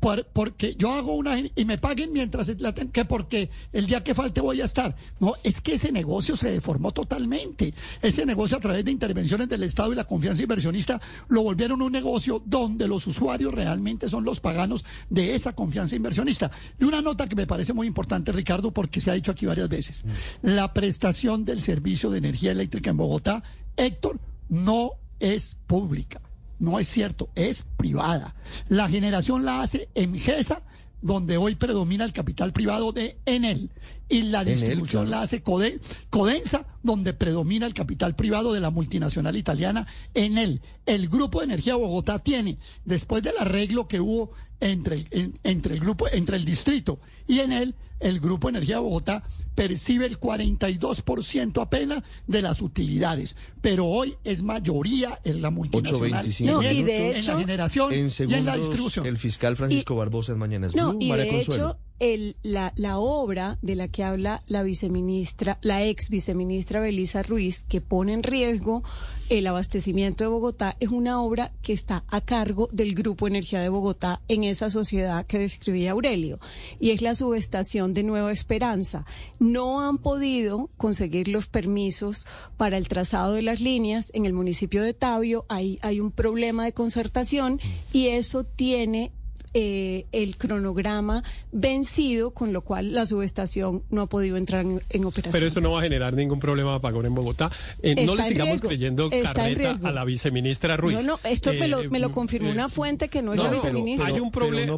porque 0.00 0.74
yo 0.76 0.92
hago 0.92 1.14
una 1.14 1.38
y 1.38 1.64
me 1.64 1.78
paguen 1.78 2.12
mientras 2.12 2.48
la 2.58 2.72
que 2.72 3.04
porque 3.04 3.50
el 3.72 3.86
día 3.86 4.02
que 4.02 4.14
falte 4.14 4.40
voy 4.40 4.60
a 4.60 4.64
estar. 4.64 4.96
No, 5.20 5.34
es 5.44 5.60
que 5.60 5.74
ese 5.74 5.92
negocio 5.92 6.36
se 6.36 6.50
deformó 6.50 6.90
totalmente. 6.90 7.74
Ese 8.00 8.24
negocio 8.24 8.56
a 8.56 8.60
través 8.60 8.84
de 8.84 8.90
intervenciones 8.90 9.48
del 9.48 9.62
Estado 9.62 9.92
y 9.92 9.96
la 9.96 10.04
confianza 10.04 10.42
inversionista 10.42 11.00
lo 11.28 11.42
volvieron 11.42 11.82
un 11.82 11.92
negocio 11.92 12.42
donde 12.44 12.88
los 12.88 13.06
usuarios 13.06 13.52
realmente 13.52 14.08
son 14.08 14.24
los 14.24 14.40
paganos 14.40 14.84
de 15.10 15.34
esa 15.34 15.54
confianza 15.54 15.96
inversionista. 15.96 16.50
Y 16.78 16.84
una 16.84 17.02
nota 17.02 17.28
que 17.28 17.36
me 17.36 17.46
parece 17.46 17.74
muy 17.74 17.86
importante, 17.86 18.32
Ricardo, 18.32 18.72
porque 18.72 19.00
se 19.00 19.10
ha 19.10 19.14
dicho 19.14 19.30
aquí 19.30 19.44
varias 19.44 19.68
veces. 19.68 20.04
Mm. 20.04 20.48
La 20.54 20.72
prestación 20.72 21.44
del 21.44 21.60
servicio 21.60 22.10
de 22.10 22.18
energía 22.18 22.52
eléctrica 22.52 22.90
en 22.90 22.96
Bogotá, 22.96 23.42
Héctor, 23.76 24.18
no 24.48 24.92
es 25.18 25.56
pública 25.66 26.20
no 26.60 26.78
es 26.78 26.88
cierto, 26.88 27.30
es 27.34 27.64
privada. 27.76 28.36
La 28.68 28.88
generación 28.88 29.44
la 29.44 29.62
hace 29.62 29.88
en 29.94 30.18
GESA, 30.18 30.62
donde 31.02 31.38
hoy 31.38 31.54
predomina 31.54 32.04
el 32.04 32.12
capital 32.12 32.52
privado 32.52 32.92
de 32.92 33.18
Enel. 33.24 33.70
Y 34.08 34.24
la 34.24 34.44
distribución 34.44 35.10
la 35.10 35.22
hace 35.22 35.42
Codensa, 35.42 36.66
donde 36.82 37.14
predomina 37.14 37.66
el 37.66 37.74
capital 37.74 38.14
privado 38.14 38.52
de 38.52 38.60
la 38.60 38.70
multinacional 38.70 39.36
italiana 39.36 39.86
Enel. 40.14 40.60
El 40.84 41.08
Grupo 41.08 41.40
de 41.40 41.46
Energía 41.46 41.76
Bogotá 41.76 42.18
tiene, 42.18 42.58
después 42.84 43.22
del 43.22 43.38
arreglo 43.38 43.88
que 43.88 44.00
hubo 44.00 44.32
entre, 44.60 45.06
entre 45.42 45.74
el 45.74 45.80
grupo, 45.80 46.06
entre 46.12 46.36
el 46.36 46.44
distrito 46.44 47.00
y 47.26 47.40
Enel, 47.40 47.74
el 48.00 48.20
Grupo 48.20 48.48
Energía 48.48 48.76
de 48.76 48.82
Bogotá 48.82 49.22
percibe 49.54 50.06
el 50.06 50.18
42% 50.18 51.60
apenas 51.60 52.02
de 52.26 52.42
las 52.42 52.62
utilidades, 52.62 53.36
pero 53.60 53.86
hoy 53.86 54.16
es 54.24 54.42
mayoría 54.42 55.20
en 55.24 55.42
la 55.42 55.50
multinacional, 55.50 56.26
en, 56.26 56.88
en, 56.88 57.26
la 57.26 57.38
generación 57.38 57.92
y 57.92 58.34
en 58.34 58.44
la 58.44 58.56
distribución. 58.56 59.06
El 59.06 59.18
fiscal 59.18 59.56
Francisco 59.56 59.96
Barbosa 59.96 60.32
en 60.32 60.38
Mañanas 60.38 60.74
no, 60.74 60.96
y 60.98 61.10
de 61.12 61.40
hecho, 61.40 61.78
el, 62.00 62.36
la, 62.42 62.72
la, 62.76 62.98
obra 62.98 63.58
de 63.62 63.76
la 63.76 63.88
que 63.88 64.02
habla 64.02 64.42
la 64.46 64.62
viceministra, 64.62 65.58
la 65.60 65.84
ex 65.84 66.08
viceministra 66.08 66.80
Belisa 66.80 67.22
Ruiz, 67.22 67.64
que 67.68 67.80
pone 67.80 68.14
en 68.14 68.22
riesgo 68.22 68.82
el 69.28 69.46
abastecimiento 69.46 70.24
de 70.24 70.28
Bogotá, 70.28 70.76
es 70.80 70.88
una 70.88 71.22
obra 71.22 71.52
que 71.62 71.72
está 71.72 72.04
a 72.08 72.20
cargo 72.20 72.68
del 72.72 72.94
Grupo 72.94 73.28
Energía 73.28 73.60
de 73.60 73.68
Bogotá 73.68 74.22
en 74.26 74.42
esa 74.42 74.70
sociedad 74.70 75.24
que 75.26 75.38
describía 75.38 75.92
Aurelio, 75.92 76.40
y 76.80 76.90
es 76.90 77.02
la 77.02 77.14
subestación 77.14 77.94
de 77.94 78.02
Nueva 78.02 78.32
Esperanza. 78.32 79.04
No 79.38 79.86
han 79.86 79.98
podido 79.98 80.70
conseguir 80.76 81.28
los 81.28 81.46
permisos 81.46 82.26
para 82.56 82.76
el 82.76 82.88
trazado 82.88 83.34
de 83.34 83.42
las 83.42 83.60
líneas 83.60 84.10
en 84.14 84.24
el 84.24 84.32
municipio 84.32 84.82
de 84.82 84.94
Tabio, 84.94 85.44
hay, 85.48 85.78
hay 85.82 86.00
un 86.00 86.10
problema 86.10 86.64
de 86.64 86.72
concertación 86.72 87.60
y 87.92 88.08
eso 88.08 88.44
tiene 88.44 89.12
eh, 89.52 90.06
el 90.12 90.36
cronograma 90.36 91.24
vencido, 91.50 92.30
con 92.30 92.52
lo 92.52 92.62
cual 92.62 92.94
la 92.94 93.04
subestación 93.04 93.82
no 93.90 94.02
ha 94.02 94.06
podido 94.06 94.36
entrar 94.36 94.64
en, 94.64 95.04
operación. 95.04 95.32
Pero 95.32 95.46
eso 95.46 95.60
no 95.60 95.72
va 95.72 95.80
a 95.80 95.82
generar 95.82 96.14
ningún 96.14 96.38
problema 96.38 96.70
de 96.70 96.76
apagón 96.76 97.06
en 97.06 97.14
Bogotá. 97.14 97.50
Eh, 97.82 98.06
no 98.06 98.14
le 98.14 98.24
sigamos 98.24 98.60
creyendo 98.60 99.10
carreta 99.10 99.78
a 99.82 99.92
la 99.92 100.04
viceministra 100.04 100.76
Ruiz. 100.76 100.98
No, 100.98 101.02
no, 101.02 101.20
esto 101.24 101.52
me, 101.52 101.66
lo, 101.66 101.80
eh, 101.80 102.10
confirmó 102.12 102.50
una 102.50 102.68
fuente 102.68 103.08
que 103.08 103.22
no, 103.22 103.34
es 103.34 103.42
la 103.42 103.50
viceministra. 103.50 104.08
hay 104.08 104.20
un, 104.20 104.30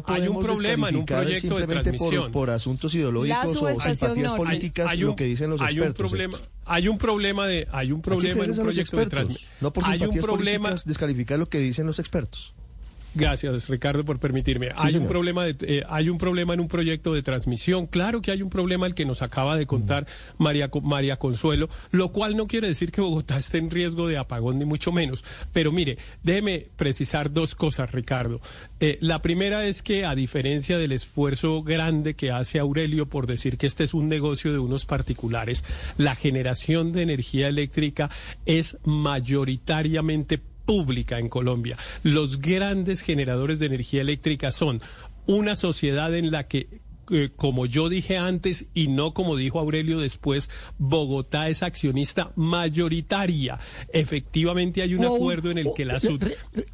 hay 0.07 0.27
un 0.27 0.41
problema 0.41 0.89
en 0.89 0.95
un 0.97 1.05
proyecto 1.05 1.59
de 1.59 1.67
transmisión. 1.67 2.31
Por, 2.31 2.49
asuntos 2.49 2.93
ideológicos 2.95 3.61
o 3.61 3.79
simpatías 3.79 4.33
políticas, 4.33 4.91
hay, 4.91 4.99
lo 4.99 5.15
que 5.15 5.25
dicen 5.25 5.49
los 5.49 5.61
hay 5.61 5.75
expertos. 5.75 5.99
Un 5.99 6.17
problema, 6.17 6.37
hay 6.65 6.87
un 6.87 6.97
problema 6.97 7.47
de, 7.47 7.67
hay 7.71 7.91
un 7.91 8.01
problema 8.01 8.43
en 8.43 8.51
un 8.51 8.57
proyecto 8.57 8.97
de 8.97 9.05
transmisión. 9.05 9.51
No 9.61 9.71
por 9.71 9.83
simpatías 9.83 10.25
políticas 10.25 10.85
descalificar 10.85 11.37
lo 11.37 11.47
que 11.47 11.59
dicen 11.59 11.85
los 11.85 11.99
expertos. 11.99 12.55
Gracias, 13.15 13.69
Ricardo, 13.69 14.03
por 14.03 14.19
permitirme. 14.19 14.69
hay 14.75 14.95
un 14.95 15.07
problema 15.07 15.45
de, 15.45 15.55
eh, 15.61 15.83
hay 15.87 16.09
un 16.09 16.17
problema 16.17 16.53
en 16.53 16.59
un 16.59 16.67
proyecto 16.67 17.13
de 17.13 17.21
transmisión. 17.21 17.85
Claro 17.87 18.21
que 18.21 18.31
hay 18.31 18.41
un 18.41 18.49
problema 18.49 18.87
el 18.87 18.95
que 18.95 19.05
nos 19.05 19.21
acaba 19.21 19.55
de 19.55 19.65
contar 19.67 20.07
María 20.37 20.69
María 20.81 21.17
Consuelo, 21.17 21.69
lo 21.91 22.11
cual 22.11 22.35
no 22.35 22.47
quiere 22.47 22.67
decir 22.67 22.91
que 22.91 23.01
Bogotá 23.01 23.37
esté 23.37 23.59
en 23.59 23.69
riesgo 23.69 24.07
de 24.07 24.17
apagón 24.17 24.57
ni 24.59 24.65
mucho 24.65 24.91
menos. 24.91 25.23
Pero 25.51 25.71
mire, 25.71 25.97
déjeme 26.23 26.67
precisar 26.75 27.31
dos 27.31 27.55
cosas, 27.55 27.91
Ricardo. 27.91 28.41
Eh, 28.79 28.97
la 29.01 29.21
primera 29.21 29.65
es 29.65 29.83
que 29.83 30.05
a 30.05 30.15
diferencia 30.15 30.77
del 30.77 30.91
esfuerzo 30.91 31.63
grande 31.63 32.15
que 32.15 32.31
hace 32.31 32.59
Aurelio 32.59 33.07
por 33.07 33.27
decir 33.27 33.57
que 33.57 33.67
este 33.67 33.83
es 33.83 33.93
un 33.93 34.09
negocio 34.09 34.51
de 34.51 34.59
unos 34.59 34.85
particulares, 34.85 35.63
la 35.97 36.15
generación 36.15 36.91
de 36.91 37.03
energía 37.03 37.47
eléctrica 37.47 38.09
es 38.45 38.77
mayoritariamente 38.83 40.41
pública 40.65 41.19
en 41.19 41.29
Colombia. 41.29 41.77
Los 42.03 42.39
grandes 42.39 43.01
generadores 43.01 43.59
de 43.59 43.67
energía 43.67 44.01
eléctrica 44.01 44.51
son 44.51 44.81
una 45.25 45.55
sociedad 45.55 46.13
en 46.15 46.31
la 46.31 46.43
que 46.43 46.81
eh, 47.11 47.31
como 47.35 47.65
yo 47.65 47.89
dije 47.89 48.17
antes 48.17 48.67
y 48.73 48.87
no 48.87 49.13
como 49.13 49.35
dijo 49.35 49.59
Aurelio 49.59 49.99
después, 49.99 50.49
Bogotá 50.77 51.49
es 51.49 51.61
accionista 51.61 52.31
mayoritaria. 52.35 53.59
Efectivamente 53.91 54.81
hay 54.81 54.95
un 54.95 55.03
acuerdo 55.03 55.51
en 55.51 55.57
el 55.57 55.67
que 55.75 55.85
la 55.85 55.99
sud... 55.99 56.23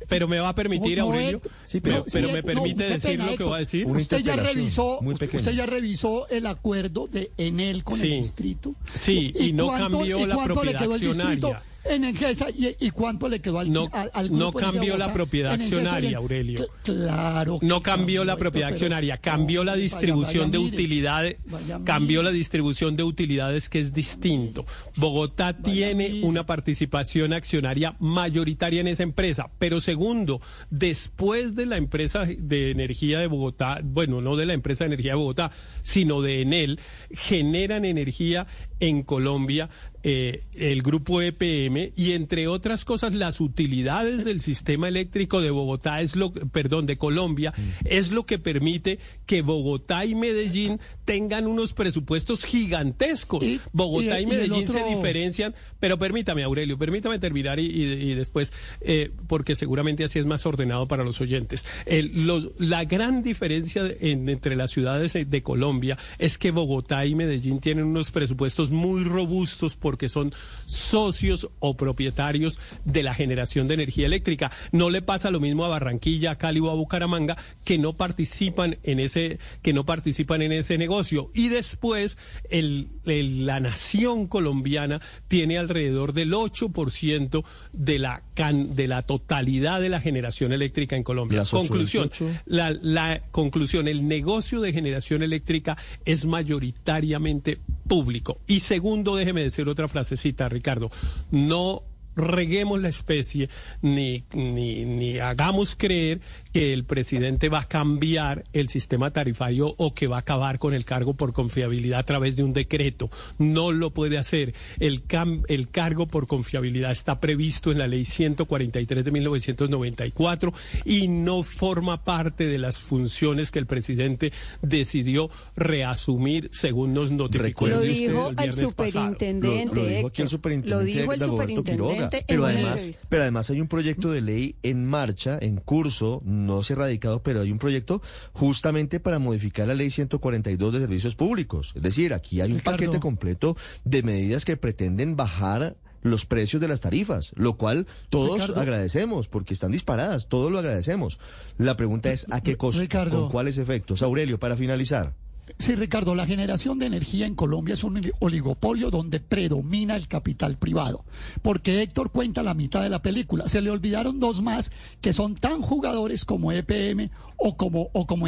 Pero 0.08 0.28
me 0.28 0.40
va 0.40 0.50
a 0.50 0.56
permitir 0.56 1.00
Aurelio, 1.00 1.42
sí, 1.64 1.82
pero, 1.82 2.06
me 2.32 2.44
permite 2.44 2.84
decir 2.84 3.20
lo 3.20 3.36
que 3.36 3.44
va 3.44 3.58
a 3.58 3.60
decir. 3.60 3.86
Usted 3.88 4.20
ya 4.20 4.36
revisó, 4.36 5.00
usted 5.00 5.52
ya 5.52 5.66
revisó 5.66 6.28
el 6.30 6.46
acuerdo 6.46 7.08
de 7.08 7.32
Enel 7.38 7.84
con 7.84 8.00
el 8.00 8.10
distrito. 8.10 8.76
Sí, 8.94 9.34
y, 9.40 9.54
no 9.54 9.68
cambió 9.72 10.26
la 10.28 10.44
propiedad 10.44 10.84
accionaria. 10.84 11.62
En 11.86 12.04
Engesa 12.04 12.48
y, 12.52 12.92
cuánto 12.92 13.28
le 13.30 13.40
quedó 13.40 13.60
al, 13.60 13.72
no, 13.72 13.90
al, 13.92 14.32
No 14.32 14.52
cambió 14.52 14.98
la 14.98 15.14
propiedad 15.14 15.54
accionaria, 15.54 16.18
Aurelio. 16.18 16.68
Claro. 16.84 17.60
No 17.62 17.82
cambió 17.82 18.24
la 18.24 18.38
propiedad 18.38 18.70
accionaria, 18.70 19.18
cambió 19.18 19.64
la 19.64 19.76
distribución 19.76 20.52
de 20.52 20.58
utilidades, 20.58 21.38
cambió 21.86 22.24
la 22.24 22.32
distribución 22.32 22.96
de 22.96 23.04
utilidades 23.04 23.70
que 23.70 23.80
es 23.80 23.94
distinto. 23.94 24.66
Bogotá 24.96 25.54
tiene 25.54 26.22
una 26.24 26.46
participación 26.46 27.34
accionaria 27.34 27.96
mayoritaria 28.00 28.82
en 28.82 28.88
esa 28.88 29.04
empresa, 29.04 29.50
pero 29.60 29.82
segundo, 29.82 30.42
después 30.70 31.56
de 31.56 31.66
la 31.66 31.78
empresa 31.78 32.26
de 32.26 32.72
energía 32.72 33.20
de 33.20 33.28
Bogotá, 33.28 33.80
bueno, 33.84 34.22
no 34.22 34.36
de 34.36 34.46
la 34.46 34.54
empresa 34.54 34.84
de 34.84 34.90
energía 34.90 35.12
de 35.12 35.18
Bogotá, 35.18 35.52
sino 35.82 36.22
de 36.22 36.42
Enel, 36.42 36.80
generan 37.12 37.86
energía 37.86 38.48
en 38.80 39.04
Colombia 39.04 39.70
eh, 40.04 40.44
el 40.54 40.82
grupo 40.82 41.22
EPM 41.22 41.92
y 41.96 42.14
entre 42.14 42.48
otras 42.48 42.86
cosas 42.86 43.14
las 43.14 43.42
utilidades 43.42 44.24
del 44.24 44.40
sistema 44.40 44.88
eléctrico 44.88 45.42
de 45.42 45.52
Bogotá 45.52 46.02
es 46.02 46.16
lo 46.16 46.32
perdón 46.32 46.86
de 46.86 46.98
Colombia 46.98 47.54
mm. 47.56 47.86
es 47.86 48.12
lo 48.12 48.26
que 48.26 48.40
permite 48.40 49.00
que 49.26 49.42
Bogotá 49.42 50.06
y 50.06 50.16
Medellín 50.16 50.80
tengan 51.04 51.48
unos 51.48 51.74
presupuestos 51.74 52.46
gigantescos 52.46 53.44
Bogotá 53.74 54.22
y, 54.22 54.26
Medellín 54.26 54.68
se 54.68 54.84
diferencian 54.84 55.54
pero 55.80 55.98
permítame 55.98 56.44
Aurelio 56.44 56.78
permítame 56.78 57.20
terminar 57.20 57.60
y, 57.60 58.14
después 58.14 58.54
eh, 58.82 59.12
porque 59.28 59.56
seguramente 59.56 60.04
así 60.04 60.20
es 60.20 60.26
más 60.26 60.46
ordenado 60.46 60.88
para 60.88 61.04
los 61.04 61.20
oyentes 61.20 61.66
la 61.86 62.86
gran 62.86 63.22
diferencia 63.22 63.84
entre 64.00 64.56
las 64.56 64.72
ciudades 64.72 65.14
de 65.14 65.44
Colombia 65.44 65.98
es 66.18 66.38
que 66.38 66.52
Bogotá 66.52 67.06
y 67.06 67.16
Medellín 67.16 67.60
tienen 67.60 67.86
unos 67.86 68.12
presupuestos 68.12 68.72
muy 68.72 69.04
robustos 69.04 69.76
porque 69.90 70.08
son 70.08 70.32
socios 70.66 71.50
o 71.58 71.76
propietarios 71.76 72.60
de 72.86 73.02
la 73.02 73.16
generación 73.16 73.68
de 73.68 73.74
energía 73.74 74.06
eléctrica. 74.06 74.52
No 74.72 74.92
le 74.92 75.02
pasa 75.02 75.32
lo 75.32 75.40
mismo 75.40 75.66
a 75.66 75.68
Barranquilla, 75.68 76.30
a 76.30 76.38
Cali 76.38 76.60
o 76.60 76.70
a 76.70 76.76
Bucaramanga 76.76 77.36
que 77.64 77.80
no 77.80 77.94
participan 77.94 78.78
en 78.84 79.00
ese 79.00 79.40
que 79.64 79.74
no 79.74 79.88
participan 79.88 80.44
en 80.44 80.52
ese 80.52 80.78
negocio 80.78 81.32
y 81.34 81.48
después 81.48 82.20
el, 82.52 82.90
la 83.04 83.60
nación 83.60 84.28
colombiana 84.28 85.02
tiene 85.28 85.58
alrededor 85.58 86.14
del 86.14 86.34
8% 86.34 87.44
de 87.74 87.98
la 87.98 88.22
de 88.54 88.88
la 88.88 89.02
totalidad 89.02 89.82
de 89.82 89.90
la 89.90 90.02
generación 90.02 90.54
eléctrica 90.54 90.98
en 90.98 91.04
Colombia. 91.04 91.44
conclusión, 91.50 92.12
la, 92.46 92.70
la 92.70 93.24
conclusión, 93.32 93.88
el 93.88 94.08
negocio 94.08 94.62
de 94.62 94.72
generación 94.72 95.24
eléctrica 95.24 95.78
es 96.06 96.28
mayoritariamente 96.28 97.58
público. 97.90 98.40
Y 98.48 98.62
segundo, 98.62 99.18
déjeme 99.18 99.42
decir 99.42 99.68
otra 99.68 99.90
frasecita, 99.90 100.48
Ricardo, 100.48 100.90
no 101.32 101.84
reguemos 102.20 102.80
la 102.82 102.90
especie 102.90 103.50
ni, 103.82 104.24
ni, 104.34 104.86
ni 104.86 105.20
hagamos 105.20 105.76
creer 105.76 106.22
que 106.54 106.74
el 106.74 106.84
presidente 106.84 107.50
va 107.50 107.60
a 107.60 107.68
cambiar 107.68 108.44
el 108.54 108.70
sistema 108.70 109.12
tarifario 109.12 109.74
o 109.78 109.94
que 109.94 110.08
va 110.08 110.18
a 110.18 110.20
acabar 110.20 110.60
con 110.60 110.74
el 110.74 110.86
cargo 110.86 111.14
por 111.14 111.34
confiabilidad 111.34 112.00
a 112.00 112.04
través 112.04 112.36
de 112.36 112.44
un 112.44 112.54
decreto. 112.54 113.10
No 113.38 113.72
lo 113.72 113.92
puede 113.92 114.18
hacer. 114.18 114.54
El, 114.80 115.04
el 115.48 115.70
cargo 115.70 116.08
por 116.08 116.28
confiabilidad 116.28 116.92
está 116.92 117.20
previsto 117.20 117.72
en 117.72 117.78
la 117.78 117.88
ley 117.88 118.06
143 118.06 119.06
de 119.06 119.12
1994 119.12 120.54
y 120.86 121.08
no 121.08 121.44
forma 121.44 122.04
parte 122.04 122.46
de 122.46 122.58
las 122.58 122.80
funciones 122.80 123.52
que 123.52 123.60
el 123.60 123.66
presidente 123.66 124.32
decidió 124.62 125.30
reasumir 125.56 126.50
según 126.52 126.94
nos 126.94 127.12
notificó 127.12 127.68
el, 127.68 127.74
lo 127.74 127.82
dijo 127.82 128.32
el 128.38 128.54
superintendente. 128.54 129.76
Lo, 129.76 129.86
dijo 129.86 130.08
aquí 130.08 130.22
el 130.22 130.30
superintendente, 130.30 132.09
Pero 132.10 132.46
además, 132.46 133.02
pero 133.10 133.24
además 133.24 133.50
hay 133.50 133.62
un 133.62 133.68
proyecto 133.68 134.12
de 134.12 134.22
ley 134.22 134.56
en 134.64 134.86
marcha, 134.86 135.38
en 135.42 135.58
curso, 135.58 136.22
no 136.26 136.64
se 136.64 136.74
ha 136.74 136.78
radicado, 136.78 137.24
pero 137.24 137.42
hay 137.42 137.52
un 137.52 137.60
proyecto 137.60 138.02
justamente 138.34 139.00
para 139.00 139.20
modificar 139.20 139.68
la 139.68 139.76
ley 139.76 139.90
142 139.90 140.74
de 140.74 140.80
servicios 140.80 141.16
públicos. 141.16 141.74
Es 141.76 141.82
decir, 141.82 142.14
aquí 142.14 142.42
hay 142.42 142.52
un 142.52 142.60
paquete 142.60 143.00
completo 143.00 143.56
de 143.84 144.04
medidas 144.04 144.46
que 144.46 144.58
pretenden 144.58 145.16
bajar 145.16 145.78
los 146.02 146.26
precios 146.26 146.62
de 146.62 146.68
las 146.68 146.82
tarifas, 146.82 147.34
lo 147.36 147.58
cual 147.58 147.88
todos 148.10 148.52
agradecemos 148.52 149.28
porque 149.28 149.54
están 149.54 149.72
disparadas, 149.72 150.28
todos 150.28 150.52
lo 150.52 150.60
agradecemos. 150.60 151.20
La 151.58 151.76
pregunta 151.76 152.12
es 152.12 152.26
a 152.32 152.42
qué 152.42 152.56
costo, 152.56 152.84
con 153.10 153.30
cuáles 153.30 153.58
efectos. 153.58 154.02
Aurelio, 154.02 154.40
para 154.40 154.56
finalizar. 154.56 155.14
Sí, 155.58 155.76
Ricardo, 155.76 156.16
la 156.16 156.26
generación 156.26 156.80
de 156.80 156.86
energía 156.86 157.26
en 157.26 157.36
Colombia 157.36 157.74
es 157.74 157.84
un 157.84 158.02
oligopolio 158.20 158.92
donde 158.92 159.20
predomina 159.20 159.96
el 159.96 160.08
capital 160.08 160.58
privado, 160.58 161.04
porque 161.42 161.82
Héctor 161.82 162.12
cuenta 162.12 162.44
la 162.44 162.54
mitad 162.54 162.84
de 162.84 162.90
la 162.90 163.02
película. 163.02 163.50
Se 163.50 163.62
le 163.62 163.72
olvidaron 163.72 164.20
dos 164.20 164.42
más 164.42 164.72
que 165.02 165.14
son 165.14 165.36
tan 165.36 165.62
jugadores 165.62 166.26
como 166.26 166.52
EPM 166.52 167.10
o 167.38 167.58
como, 167.58 167.90
o 167.94 168.06
como 168.06 168.28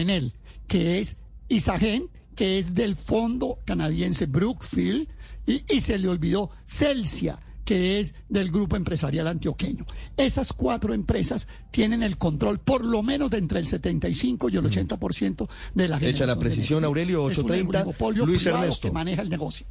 que 0.67 0.99
es 0.99 1.17
Isagen, 1.47 2.09
que 2.35 2.57
es 2.57 2.73
del 2.73 2.95
fondo 2.95 3.59
canadiense 3.65 4.25
Brookfield, 4.25 5.07
y, 5.45 5.63
y 5.69 5.81
se 5.81 5.99
le 5.99 6.07
olvidó 6.07 6.49
Celsia 6.65 7.39
que 7.65 7.99
es 7.99 8.15
del 8.29 8.51
grupo 8.51 8.75
empresarial 8.75 9.27
antioqueño. 9.27 9.85
Esas 10.17 10.53
cuatro 10.53 10.93
empresas 10.93 11.47
tienen 11.71 12.03
el 12.03 12.17
control 12.17 12.59
por 12.59 12.85
lo 12.85 13.03
menos 13.03 13.29
de 13.29 13.37
entre 13.37 13.59
el 13.59 13.67
75 13.67 14.49
y 14.49 14.57
el 14.57 14.63
80% 14.63 15.47
de 15.73 15.87
la 15.87 15.99
Echa 16.01 16.25
la 16.25 16.37
precisión, 16.37 16.83
Aurelio, 16.83 17.23
830. 17.23 18.25
Luis 18.25 18.45
Ernesto. 18.45 18.87
que 18.87 18.91
maneja 18.91 19.21
el 19.21 19.29
negocio. 19.29 19.65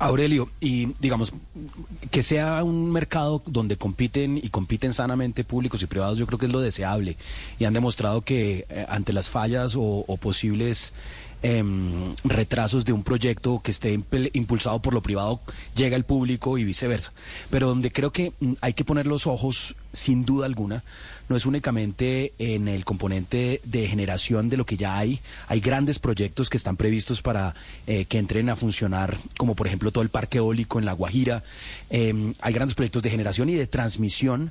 Aurelio, 0.00 0.48
y 0.60 0.94
digamos, 1.00 1.32
que 2.12 2.22
sea 2.22 2.62
un 2.62 2.92
mercado 2.92 3.42
donde 3.46 3.76
compiten 3.76 4.38
y 4.38 4.48
compiten 4.48 4.92
sanamente 4.92 5.42
públicos 5.42 5.82
y 5.82 5.86
privados, 5.86 6.18
yo 6.18 6.26
creo 6.26 6.38
que 6.38 6.46
es 6.46 6.52
lo 6.52 6.60
deseable. 6.60 7.16
Y 7.58 7.64
han 7.64 7.74
demostrado 7.74 8.20
que 8.20 8.64
eh, 8.68 8.86
ante 8.88 9.12
las 9.12 9.28
fallas 9.28 9.74
o 9.76 10.16
posibles 10.20 10.92
Em, 11.40 12.16
retrasos 12.24 12.84
de 12.84 12.92
un 12.92 13.04
proyecto 13.04 13.60
que 13.62 13.70
esté 13.70 13.92
impulsado 14.32 14.82
por 14.82 14.92
lo 14.92 15.04
privado 15.04 15.40
llega 15.76 15.94
al 15.94 16.04
público 16.04 16.58
y 16.58 16.64
viceversa. 16.64 17.12
Pero 17.48 17.68
donde 17.68 17.92
creo 17.92 18.10
que 18.10 18.32
mm, 18.40 18.54
hay 18.60 18.72
que 18.72 18.84
poner 18.84 19.06
los 19.06 19.28
ojos, 19.28 19.76
sin 19.92 20.24
duda 20.24 20.46
alguna, 20.46 20.82
no 21.28 21.36
es 21.36 21.46
únicamente 21.46 22.32
en 22.40 22.66
el 22.66 22.84
componente 22.84 23.60
de 23.62 23.86
generación 23.86 24.48
de 24.48 24.56
lo 24.56 24.66
que 24.66 24.76
ya 24.76 24.98
hay. 24.98 25.20
Hay 25.46 25.60
grandes 25.60 26.00
proyectos 26.00 26.50
que 26.50 26.56
están 26.56 26.76
previstos 26.76 27.22
para 27.22 27.54
eh, 27.86 28.04
que 28.06 28.18
entren 28.18 28.50
a 28.50 28.56
funcionar, 28.56 29.16
como 29.36 29.54
por 29.54 29.68
ejemplo 29.68 29.92
todo 29.92 30.02
el 30.02 30.10
parque 30.10 30.38
eólico 30.38 30.80
en 30.80 30.86
La 30.86 30.92
Guajira. 30.92 31.44
Em, 31.88 32.34
hay 32.40 32.52
grandes 32.52 32.74
proyectos 32.74 33.04
de 33.04 33.10
generación 33.10 33.48
y 33.48 33.54
de 33.54 33.68
transmisión 33.68 34.50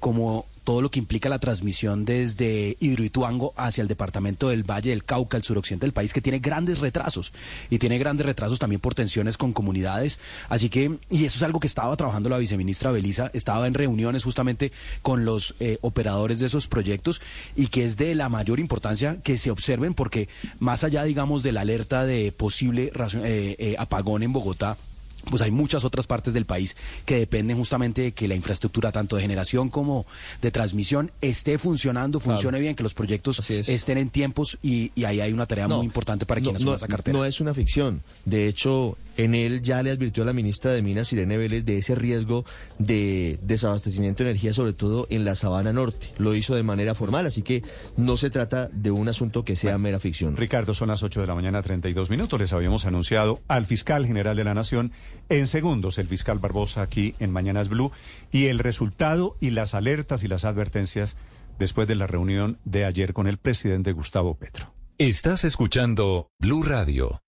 como 0.00 0.46
todo 0.64 0.82
lo 0.82 0.90
que 0.90 0.98
implica 0.98 1.28
la 1.28 1.38
transmisión 1.38 2.04
desde 2.04 2.76
Hidroituango 2.80 3.52
hacia 3.56 3.82
el 3.82 3.88
departamento 3.88 4.48
del 4.48 4.68
Valle 4.68 4.90
del 4.90 5.04
Cauca, 5.04 5.36
el 5.36 5.44
suroccidente 5.44 5.86
del 5.86 5.92
país, 5.92 6.12
que 6.12 6.22
tiene 6.22 6.38
grandes 6.38 6.78
retrasos 6.78 7.32
y 7.70 7.78
tiene 7.78 7.98
grandes 7.98 8.26
retrasos 8.26 8.58
también 8.58 8.80
por 8.80 8.94
tensiones 8.94 9.36
con 9.36 9.52
comunidades. 9.52 10.18
Así 10.48 10.70
que, 10.70 10.98
y 11.10 11.24
eso 11.24 11.36
es 11.36 11.42
algo 11.42 11.60
que 11.60 11.66
estaba 11.66 11.96
trabajando 11.96 12.28
la 12.28 12.38
viceministra 12.38 12.90
Belisa, 12.90 13.30
estaba 13.34 13.66
en 13.66 13.74
reuniones 13.74 14.24
justamente 14.24 14.72
con 15.02 15.24
los 15.24 15.54
eh, 15.60 15.78
operadores 15.82 16.40
de 16.40 16.46
esos 16.46 16.66
proyectos 16.66 17.20
y 17.54 17.68
que 17.68 17.84
es 17.84 17.96
de 17.96 18.14
la 18.14 18.28
mayor 18.28 18.58
importancia 18.58 19.18
que 19.22 19.36
se 19.36 19.50
observen 19.50 19.94
porque 19.94 20.28
más 20.58 20.82
allá, 20.82 21.04
digamos, 21.04 21.42
de 21.42 21.52
la 21.52 21.60
alerta 21.60 22.06
de 22.06 22.32
posible 22.32 22.90
eh, 23.22 23.56
eh, 23.58 23.76
apagón 23.78 24.22
en 24.22 24.32
Bogotá, 24.32 24.78
pues 25.30 25.42
hay 25.42 25.50
muchas 25.50 25.84
otras 25.84 26.06
partes 26.06 26.34
del 26.34 26.46
país 26.46 26.76
que 27.04 27.18
dependen 27.18 27.56
justamente 27.56 28.02
de 28.02 28.12
que 28.12 28.28
la 28.28 28.34
infraestructura 28.34 28.92
tanto 28.92 29.16
de 29.16 29.22
generación 29.22 29.70
como 29.70 30.06
de 30.42 30.50
transmisión 30.50 31.10
esté 31.20 31.58
funcionando, 31.58 32.20
funcione 32.20 32.60
bien, 32.60 32.74
que 32.74 32.82
los 32.82 32.94
proyectos 32.94 33.48
estén 33.50 33.98
en 33.98 34.10
tiempos 34.10 34.58
y, 34.62 34.92
ahí 35.04 35.20
hay 35.20 35.32
una 35.32 35.46
tarea 35.46 35.68
muy 35.68 35.84
importante 35.84 36.26
para 36.26 36.40
quienes 36.40 36.64
no, 36.64 36.74
esa 36.74 36.88
cartera. 36.88 37.16
No 37.16 37.24
es 37.24 37.40
una 37.40 37.52
ficción. 37.52 38.02
De 38.24 38.48
hecho, 38.48 38.96
en 39.16 39.34
él 39.34 39.62
ya 39.62 39.82
le 39.82 39.90
advirtió 39.90 40.22
a 40.22 40.26
la 40.26 40.32
ministra 40.32 40.72
de 40.72 40.82
Minas, 40.82 41.12
Irene 41.12 41.36
Vélez, 41.36 41.64
de 41.64 41.78
ese 41.78 41.94
riesgo 41.94 42.44
de 42.78 43.38
desabastecimiento 43.42 44.24
de 44.24 44.30
energía, 44.30 44.52
sobre 44.52 44.72
todo 44.72 45.06
en 45.10 45.24
la 45.24 45.34
Sabana 45.34 45.72
Norte. 45.72 46.12
Lo 46.18 46.34
hizo 46.34 46.54
de 46.54 46.62
manera 46.62 46.94
formal, 46.94 47.26
así 47.26 47.42
que 47.42 47.62
no 47.96 48.16
se 48.16 48.30
trata 48.30 48.68
de 48.68 48.90
un 48.90 49.08
asunto 49.08 49.44
que 49.44 49.56
sea 49.56 49.78
mera 49.78 49.98
ficción. 49.98 50.36
Ricardo, 50.36 50.74
son 50.74 50.88
las 50.88 51.02
8 51.02 51.20
de 51.20 51.26
la 51.26 51.34
mañana, 51.34 51.62
32 51.62 52.10
minutos. 52.10 52.40
Les 52.40 52.52
habíamos 52.52 52.86
anunciado 52.86 53.40
al 53.48 53.66
fiscal 53.66 54.06
general 54.06 54.36
de 54.36 54.44
la 54.44 54.54
Nación 54.54 54.92
en 55.28 55.46
segundos, 55.46 55.98
el 55.98 56.08
fiscal 56.08 56.38
Barbosa 56.38 56.82
aquí 56.82 57.14
en 57.18 57.30
Mañanas 57.30 57.68
Blue, 57.68 57.92
y 58.32 58.46
el 58.46 58.58
resultado 58.58 59.36
y 59.40 59.50
las 59.50 59.74
alertas 59.74 60.24
y 60.24 60.28
las 60.28 60.44
advertencias 60.44 61.16
después 61.58 61.86
de 61.88 61.94
la 61.94 62.06
reunión 62.06 62.58
de 62.64 62.84
ayer 62.84 63.12
con 63.12 63.26
el 63.26 63.38
presidente 63.38 63.92
Gustavo 63.92 64.34
Petro. 64.34 64.74
Estás 64.98 65.44
escuchando 65.44 66.28
Blue 66.38 66.62
Radio. 66.62 67.23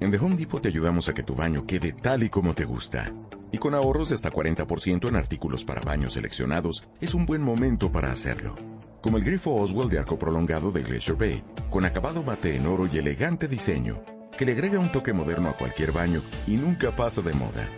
En 0.00 0.10
The 0.10 0.16
Home 0.16 0.36
Depot 0.36 0.62
te 0.62 0.68
ayudamos 0.68 1.10
a 1.10 1.14
que 1.14 1.22
tu 1.22 1.34
baño 1.34 1.66
quede 1.66 1.92
tal 1.92 2.22
y 2.22 2.30
como 2.30 2.54
te 2.54 2.64
gusta. 2.64 3.12
Y 3.52 3.58
con 3.58 3.74
ahorros 3.74 4.08
de 4.08 4.14
hasta 4.14 4.30
40% 4.30 5.06
en 5.08 5.16
artículos 5.16 5.64
para 5.64 5.82
baños 5.82 6.14
seleccionados, 6.14 6.88
es 7.02 7.12
un 7.12 7.26
buen 7.26 7.42
momento 7.42 7.92
para 7.92 8.10
hacerlo. 8.10 8.54
Como 9.02 9.18
el 9.18 9.24
grifo 9.24 9.54
Oswald 9.54 9.90
de 9.90 9.98
arco 9.98 10.18
prolongado 10.18 10.72
de 10.72 10.82
Glacier 10.82 11.16
Bay, 11.16 11.42
con 11.68 11.84
acabado 11.84 12.22
mate 12.22 12.56
en 12.56 12.66
oro 12.66 12.88
y 12.90 12.96
elegante 12.96 13.46
diseño, 13.46 14.02
que 14.38 14.46
le 14.46 14.52
agrega 14.52 14.78
un 14.78 14.90
toque 14.90 15.12
moderno 15.12 15.50
a 15.50 15.56
cualquier 15.56 15.92
baño 15.92 16.22
y 16.46 16.56
nunca 16.56 16.96
pasa 16.96 17.20
de 17.20 17.34
moda. 17.34 17.68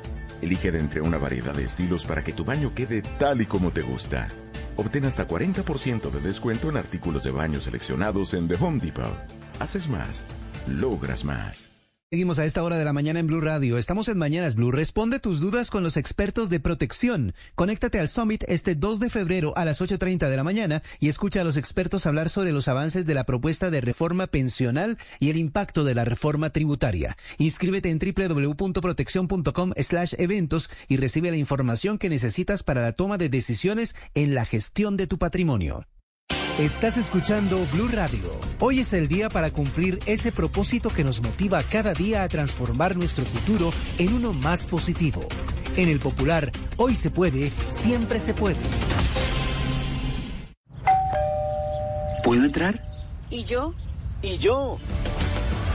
Elige 0.41 0.71
de 0.71 0.79
entre 0.79 1.01
una 1.01 1.19
variedad 1.19 1.55
de 1.55 1.65
estilos 1.65 2.05
para 2.05 2.23
que 2.23 2.33
tu 2.33 2.45
baño 2.45 2.73
quede 2.75 3.03
tal 3.19 3.41
y 3.41 3.47
como 3.47 3.73
te 3.73 3.83
gusta. 3.83 4.29
Obtén 4.77 5.05
hasta 5.07 5.27
40% 5.27 6.11
de 6.11 6.21
descuento 6.21 6.69
en 6.71 6.77
artículos 6.77 7.25
de 7.25 7.33
baño 7.33 7.61
seleccionados 7.61 8.35
en 8.35 8.47
The 8.47 8.55
Home 8.55 8.79
Depot. 8.79 9.19
Haces 9.59 9.89
más, 9.89 10.27
logras 10.69 11.25
más. 11.25 11.72
Seguimos 12.13 12.39
a 12.39 12.45
esta 12.45 12.63
hora 12.63 12.77
de 12.77 12.85
la 12.85 12.93
mañana 12.93 13.21
en 13.21 13.27
Blue 13.27 13.41
Radio. 13.41 13.79
Estamos 13.79 14.07
en 14.09 14.19
Mañanas 14.19 14.55
Blue. 14.55 14.71
Responde 14.71 15.19
tus 15.19 15.41
dudas 15.41 15.71
con 15.71 15.83
los 15.83 15.97
expertos 15.97 16.51
de 16.51 16.61
protección. 16.61 17.33
Conéctate 17.55 17.99
al 17.99 18.09
Summit 18.11 18.45
este 18.49 18.75
2 18.75 19.01
de 19.01 19.09
febrero 19.09 19.55
a 19.57 19.65
las 19.65 19.81
8.30 19.81 20.29
de 20.29 20.37
la 20.37 20.45
mañana 20.45 20.83
y 21.01 21.09
escucha 21.09 21.41
a 21.41 21.45
los 21.45 21.57
expertos 21.57 22.05
hablar 22.05 22.29
sobre 22.29 22.53
los 22.53 22.69
avances 22.69 23.07
de 23.07 23.15
la 23.15 23.25
propuesta 23.25 23.71
de 23.71 23.81
reforma 23.81 24.27
pensional 24.27 24.99
y 25.21 25.31
el 25.31 25.39
impacto 25.39 25.85
de 25.85 25.95
la 25.95 26.05
reforma 26.05 26.51
tributaria. 26.51 27.17
Inscríbete 27.39 27.89
en 27.89 27.99
www.protección.com 27.99 29.73
slash 29.79 30.13
eventos 30.19 30.69
y 30.89 30.99
recibe 30.99 31.31
la 31.31 31.39
información 31.39 31.97
que 31.97 32.11
necesitas 32.11 32.63
para 32.63 32.83
la 32.83 32.93
toma 32.93 33.17
de 33.17 33.31
decisiones 33.31 33.97
en 34.13 34.35
la 34.35 34.45
gestión 34.45 34.99
de 34.99 35.07
tu 35.07 35.17
patrimonio. 35.17 35.87
Estás 36.59 36.99
escuchando 36.99 37.65
Blue 37.73 37.89
Radio. 37.89 38.31
Hoy 38.61 38.81
es 38.81 38.93
el 38.93 39.09
día 39.09 39.31
para 39.31 39.51
cumplir 39.51 39.99
ese 40.05 40.33
propósito 40.33 40.91
que 40.91 41.03
nos 41.03 41.23
motiva 41.23 41.63
cada 41.63 41.95
día 41.95 42.23
a 42.23 42.29
transformar 42.29 42.95
nuestro 42.95 43.25
futuro 43.25 43.73
en 43.97 44.13
uno 44.13 44.35
más 44.35 44.67
positivo. 44.67 45.27
En 45.79 45.89
el 45.89 45.99
popular, 45.99 46.53
hoy 46.77 46.95
se 46.95 47.11
puede, 47.11 47.51
siempre 47.71 48.21
se 48.21 48.35
puede. 48.35 48.59
¿Puedo 52.23 52.45
entrar? 52.45 52.83
¿Y 53.31 53.45
yo? 53.45 53.73
¿Y 54.21 54.37
yo? 54.37 54.79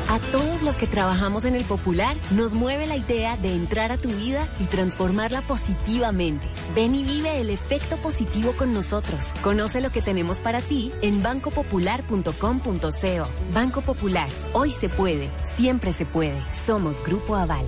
A 0.10 0.20
todos 0.32 0.64
los 0.64 0.78
que 0.78 0.88
trabajamos 0.88 1.44
en 1.44 1.56
el 1.56 1.66
Popular 1.66 2.16
nos 2.32 2.54
mueve 2.54 2.88
la 2.88 2.96
idea 2.96 3.36
de 3.36 3.54
entrar 3.54 3.92
a 3.92 3.98
tu 3.98 4.08
vida 4.08 4.48
y 4.60 4.64
transformarla 4.64 5.42
positivamente. 5.42 6.48
Ven 6.74 6.96
y 6.96 7.04
vive 7.04 7.42
el 7.42 7.50
efecto 7.50 7.98
positivo 7.98 8.54
con 8.54 8.74
nosotros. 8.74 9.34
Conoce 9.44 9.82
lo 9.82 9.90
que 9.90 10.02
tenemos 10.02 10.40
para 10.40 10.62
ti 10.62 10.94
en 11.02 11.22
bancopopular.com.co. 11.22 13.28
Banco 13.54 13.82
Popular, 13.82 14.30
hoy 14.54 14.72
se 14.72 14.88
puede, 14.88 15.30
siempre 15.44 15.92
se 15.92 16.06
puede. 16.06 16.42
Somos 16.54 17.04
Grupo 17.04 17.36
Aval. 17.36 17.66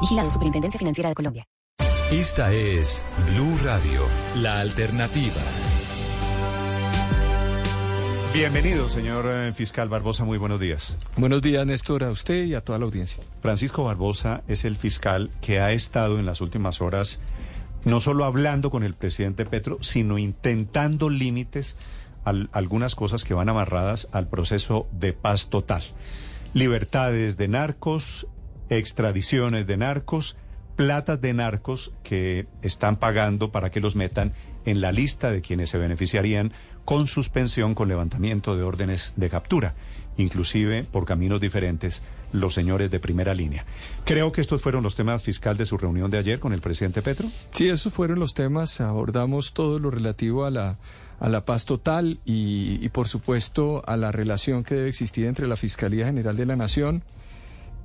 Vigilado 0.00 0.30
Superintendencia 0.30 0.78
Financiera 0.78 1.10
de 1.10 1.14
Colombia. 1.14 1.46
Esta 2.10 2.52
es 2.52 3.04
Blue 3.30 3.56
Radio, 3.64 4.02
la 4.36 4.60
alternativa. 4.60 5.40
Bienvenido, 8.32 8.88
señor 8.88 9.26
eh, 9.28 9.52
fiscal 9.52 9.90
Barbosa. 9.90 10.24
Muy 10.24 10.38
buenos 10.38 10.58
días. 10.58 10.96
Buenos 11.16 11.42
días, 11.42 11.66
Néstor, 11.66 12.02
a 12.02 12.10
usted 12.10 12.44
y 12.46 12.54
a 12.54 12.62
toda 12.62 12.78
la 12.78 12.86
audiencia. 12.86 13.22
Francisco 13.42 13.84
Barbosa 13.84 14.42
es 14.48 14.64
el 14.64 14.78
fiscal 14.78 15.30
que 15.42 15.60
ha 15.60 15.72
estado 15.72 16.18
en 16.18 16.24
las 16.24 16.40
últimas 16.40 16.80
horas 16.80 17.20
no 17.84 18.00
solo 18.00 18.24
hablando 18.24 18.70
con 18.70 18.84
el 18.84 18.94
presidente 18.94 19.44
Petro, 19.44 19.78
sino 19.82 20.18
intentando 20.18 21.10
límites 21.10 21.76
a 22.24 22.32
algunas 22.52 22.94
cosas 22.94 23.24
que 23.24 23.34
van 23.34 23.48
amarradas 23.48 24.08
al 24.12 24.28
proceso 24.28 24.86
de 24.92 25.12
paz 25.12 25.48
total. 25.48 25.82
Libertades 26.54 27.36
de 27.36 27.48
narcos, 27.48 28.28
extradiciones 28.68 29.66
de 29.66 29.76
narcos, 29.76 30.36
platas 30.76 31.20
de 31.20 31.34
narcos 31.34 31.92
que 32.02 32.46
están 32.62 32.96
pagando 32.96 33.52
para 33.52 33.70
que 33.70 33.80
los 33.80 33.96
metan 33.96 34.32
en 34.64 34.80
la 34.80 34.92
lista 34.92 35.30
de 35.30 35.40
quienes 35.40 35.70
se 35.70 35.78
beneficiarían 35.78 36.52
con 36.84 37.06
suspensión, 37.06 37.74
con 37.74 37.88
levantamiento 37.88 38.56
de 38.56 38.62
órdenes 38.62 39.12
de 39.16 39.30
captura, 39.30 39.74
inclusive 40.16 40.84
por 40.84 41.04
caminos 41.04 41.40
diferentes 41.40 42.02
los 42.32 42.54
señores 42.54 42.90
de 42.90 42.98
primera 42.98 43.34
línea. 43.34 43.64
Creo 44.04 44.32
que 44.32 44.40
estos 44.40 44.62
fueron 44.62 44.82
los 44.82 44.94
temas 44.94 45.22
fiscales 45.22 45.58
de 45.58 45.66
su 45.66 45.76
reunión 45.76 46.10
de 46.10 46.18
ayer 46.18 46.40
con 46.40 46.52
el 46.52 46.60
presidente 46.60 47.02
Petro. 47.02 47.28
Sí, 47.52 47.68
esos 47.68 47.92
fueron 47.92 48.18
los 48.18 48.34
temas. 48.34 48.80
Abordamos 48.80 49.52
todo 49.52 49.78
lo 49.78 49.90
relativo 49.90 50.44
a 50.44 50.50
la, 50.50 50.78
a 51.20 51.28
la 51.28 51.44
paz 51.44 51.66
total 51.66 52.18
y, 52.24 52.88
por 52.88 53.06
supuesto, 53.06 53.82
a 53.86 53.96
la 53.96 54.10
relación 54.12 54.64
que 54.64 54.74
debe 54.74 54.88
existir 54.88 55.26
entre 55.26 55.46
la 55.46 55.56
Fiscalía 55.56 56.06
General 56.06 56.36
de 56.36 56.46
la 56.46 56.56
Nación 56.56 57.04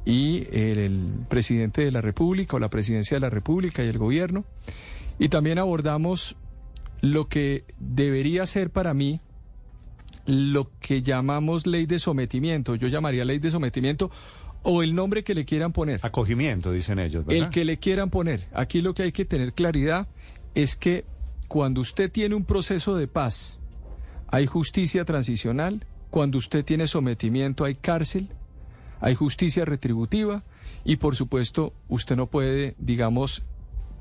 y 0.06 0.47
el 0.51 1.26
presidente 1.28 1.83
de 1.83 1.92
la 1.92 1.99
República 1.99 2.56
o 2.56 2.60
la 2.60 2.69
presidencia 2.69 3.15
de 3.15 3.22
la 3.22 3.30
República 3.30 3.83
y 3.83 3.90
el 3.90 3.97
gobierno. 3.97 4.46
Y 5.19 5.30
también 5.30 5.60
abordamos 5.60 6.38
lo 7.01 7.28
que 7.28 7.65
debería 7.80 8.46
ser 8.46 8.69
para 8.69 8.94
mí 8.94 9.22
lo 10.26 10.69
que 10.81 11.01
llamamos 11.01 11.65
ley 11.65 11.85
de 11.85 11.99
sometimiento. 11.99 12.76
Yo 12.76 12.88
llamaría 12.90 13.24
ley 13.24 13.40
de 13.40 13.49
sometimiento 13.49 14.12
o 14.63 14.83
el 14.83 14.94
nombre 14.94 15.24
que 15.24 15.33
le 15.33 15.46
quieran 15.46 15.72
poner. 15.72 16.01
Acogimiento, 16.03 16.72
dicen 16.72 16.99
ellos. 16.99 17.26
¿verdad? 17.26 17.46
El 17.46 17.49
que 17.49 17.63
le 17.63 17.78
quieran 17.78 18.10
poner. 18.10 18.47
Aquí 18.53 18.81
lo 18.81 18.94
que 18.94 19.03
hay 19.03 19.12
que 19.13 19.26
tener 19.26 19.53
claridad 19.53 20.08
es 20.53 20.76
que 20.76 21.06
cuando 21.47 21.80
usted 21.81 22.12
tiene 22.12 22.35
un 22.35 22.44
proceso 22.44 22.97
de 22.97 23.08
paz, 23.08 23.60
hay 24.28 24.46
justicia 24.46 25.06
transicional. 25.06 25.85
Cuando 26.10 26.38
usted 26.38 26.65
tiene 26.65 26.88
sometimiento, 26.88 27.63
hay 27.63 27.76
cárcel, 27.76 28.30
hay 28.99 29.15
justicia 29.15 29.63
retributiva 29.63 30.44
y 30.83 30.97
por 30.97 31.15
supuesto 31.15 31.74
usted 31.88 32.17
no 32.17 32.28
puede, 32.28 32.76
digamos, 32.80 33.44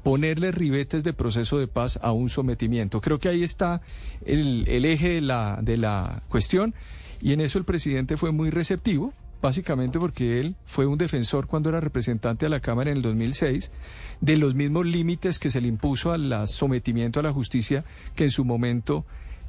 ponerle 0.06 0.52
ribetes 0.52 1.02
de 1.02 1.12
proceso 1.12 1.58
de 1.58 1.66
paz 1.66 1.98
a 2.00 2.12
un 2.12 2.28
sometimiento. 2.28 3.00
Creo 3.00 3.18
que 3.18 3.28
ahí 3.28 3.42
está 3.42 3.82
el, 4.24 4.64
eje 4.68 5.14
de 5.14 5.20
la, 5.20 5.58
de 5.60 5.76
la 5.76 6.22
cuestión 6.28 6.74
y 7.20 7.32
en 7.32 7.40
eso 7.40 7.58
el 7.58 7.64
presidente 7.64 8.16
fue 8.16 8.30
muy 8.30 8.50
receptivo, 8.50 9.12
básicamente 9.42 9.98
porque 9.98 10.38
él 10.38 10.54
fue 10.64 10.86
un 10.86 10.96
defensor 10.96 11.48
cuando 11.48 11.70
era 11.70 11.80
representante 11.80 12.46
a 12.46 12.48
la 12.48 12.60
Cámara 12.60 12.92
en 12.92 12.98
el 12.98 13.02
2006 13.02 13.72
de 14.20 14.36
los 14.36 14.54
mismos 14.54 14.86
límites 14.86 15.40
que 15.40 15.50
se 15.50 15.60
le 15.60 15.66
impuso 15.66 16.12
al 16.12 16.46
sometimiento 16.46 17.18
a 17.18 17.24
la 17.24 17.32
justicia 17.32 17.84
que 18.14 18.22
en 18.22 18.30
su 18.30 18.44
momento 18.44 19.04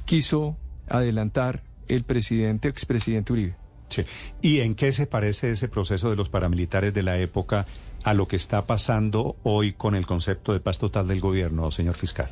quiso 0.06 0.56
adelantar 0.88 1.62
el 1.86 2.02
presidente, 2.02 2.66
expresidente 2.66 3.32
Uribe. 3.32 3.54
Sí. 3.90 4.02
¿Y 4.42 4.58
en 4.58 4.74
qué 4.74 4.90
se 4.90 5.06
parece 5.06 5.52
ese 5.52 5.68
proceso 5.68 6.10
de 6.10 6.16
los 6.16 6.28
paramilitares 6.28 6.92
de 6.92 7.04
la 7.04 7.16
época 7.16 7.64
a 8.04 8.14
lo 8.14 8.28
que 8.28 8.36
está 8.36 8.66
pasando 8.66 9.36
hoy 9.42 9.72
con 9.72 9.94
el 9.94 10.06
concepto 10.06 10.52
de 10.52 10.60
paz 10.60 10.78
total 10.78 11.08
del 11.08 11.20
gobierno, 11.20 11.70
señor 11.70 11.96
fiscal? 11.96 12.30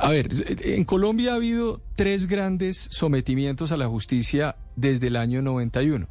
A 0.00 0.10
ver, 0.10 0.28
en 0.64 0.84
Colombia 0.84 1.32
ha 1.32 1.36
habido 1.36 1.80
tres 1.96 2.26
grandes 2.26 2.88
sometimientos 2.90 3.72
a 3.72 3.76
la 3.76 3.88
justicia 3.88 4.56
desde 4.76 5.08
el 5.08 5.16
año 5.16 5.42
91. 5.42 6.06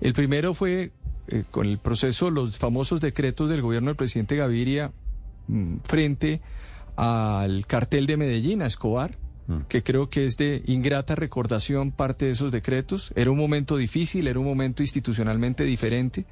El 0.00 0.12
primero 0.12 0.54
fue 0.54 0.92
eh, 1.28 1.44
con 1.50 1.66
el 1.66 1.78
proceso, 1.78 2.30
los 2.30 2.58
famosos 2.58 3.00
decretos 3.00 3.48
del 3.48 3.62
gobierno 3.62 3.88
del 3.88 3.96
presidente 3.96 4.36
Gaviria 4.36 4.92
mmm, 5.46 5.76
frente 5.84 6.40
al 6.96 7.66
cartel 7.66 8.06
de 8.06 8.16
Medellín, 8.16 8.62
a 8.62 8.66
Escobar 8.66 9.16
que 9.68 9.82
creo 9.82 10.10
que 10.10 10.26
es 10.26 10.36
de 10.36 10.62
ingrata 10.66 11.14
recordación 11.14 11.90
parte 11.90 12.26
de 12.26 12.32
esos 12.32 12.52
decretos. 12.52 13.12
Era 13.16 13.30
un 13.30 13.38
momento 13.38 13.76
difícil, 13.76 14.28
era 14.28 14.38
un 14.38 14.44
momento 14.44 14.82
institucionalmente 14.82 15.64
diferente. 15.64 16.26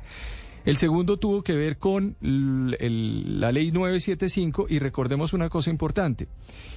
El 0.67 0.77
segundo 0.77 1.17
tuvo 1.17 1.45
que 1.45 1.55
ver 1.55 1.79
con 1.79 2.17
la 2.21 3.53
ley 3.53 3.71
975 3.71 4.67
y 4.69 4.81
recordemos 4.81 5.33
una 5.33 5.49
cosa 5.49 5.71
importante. 5.71 6.27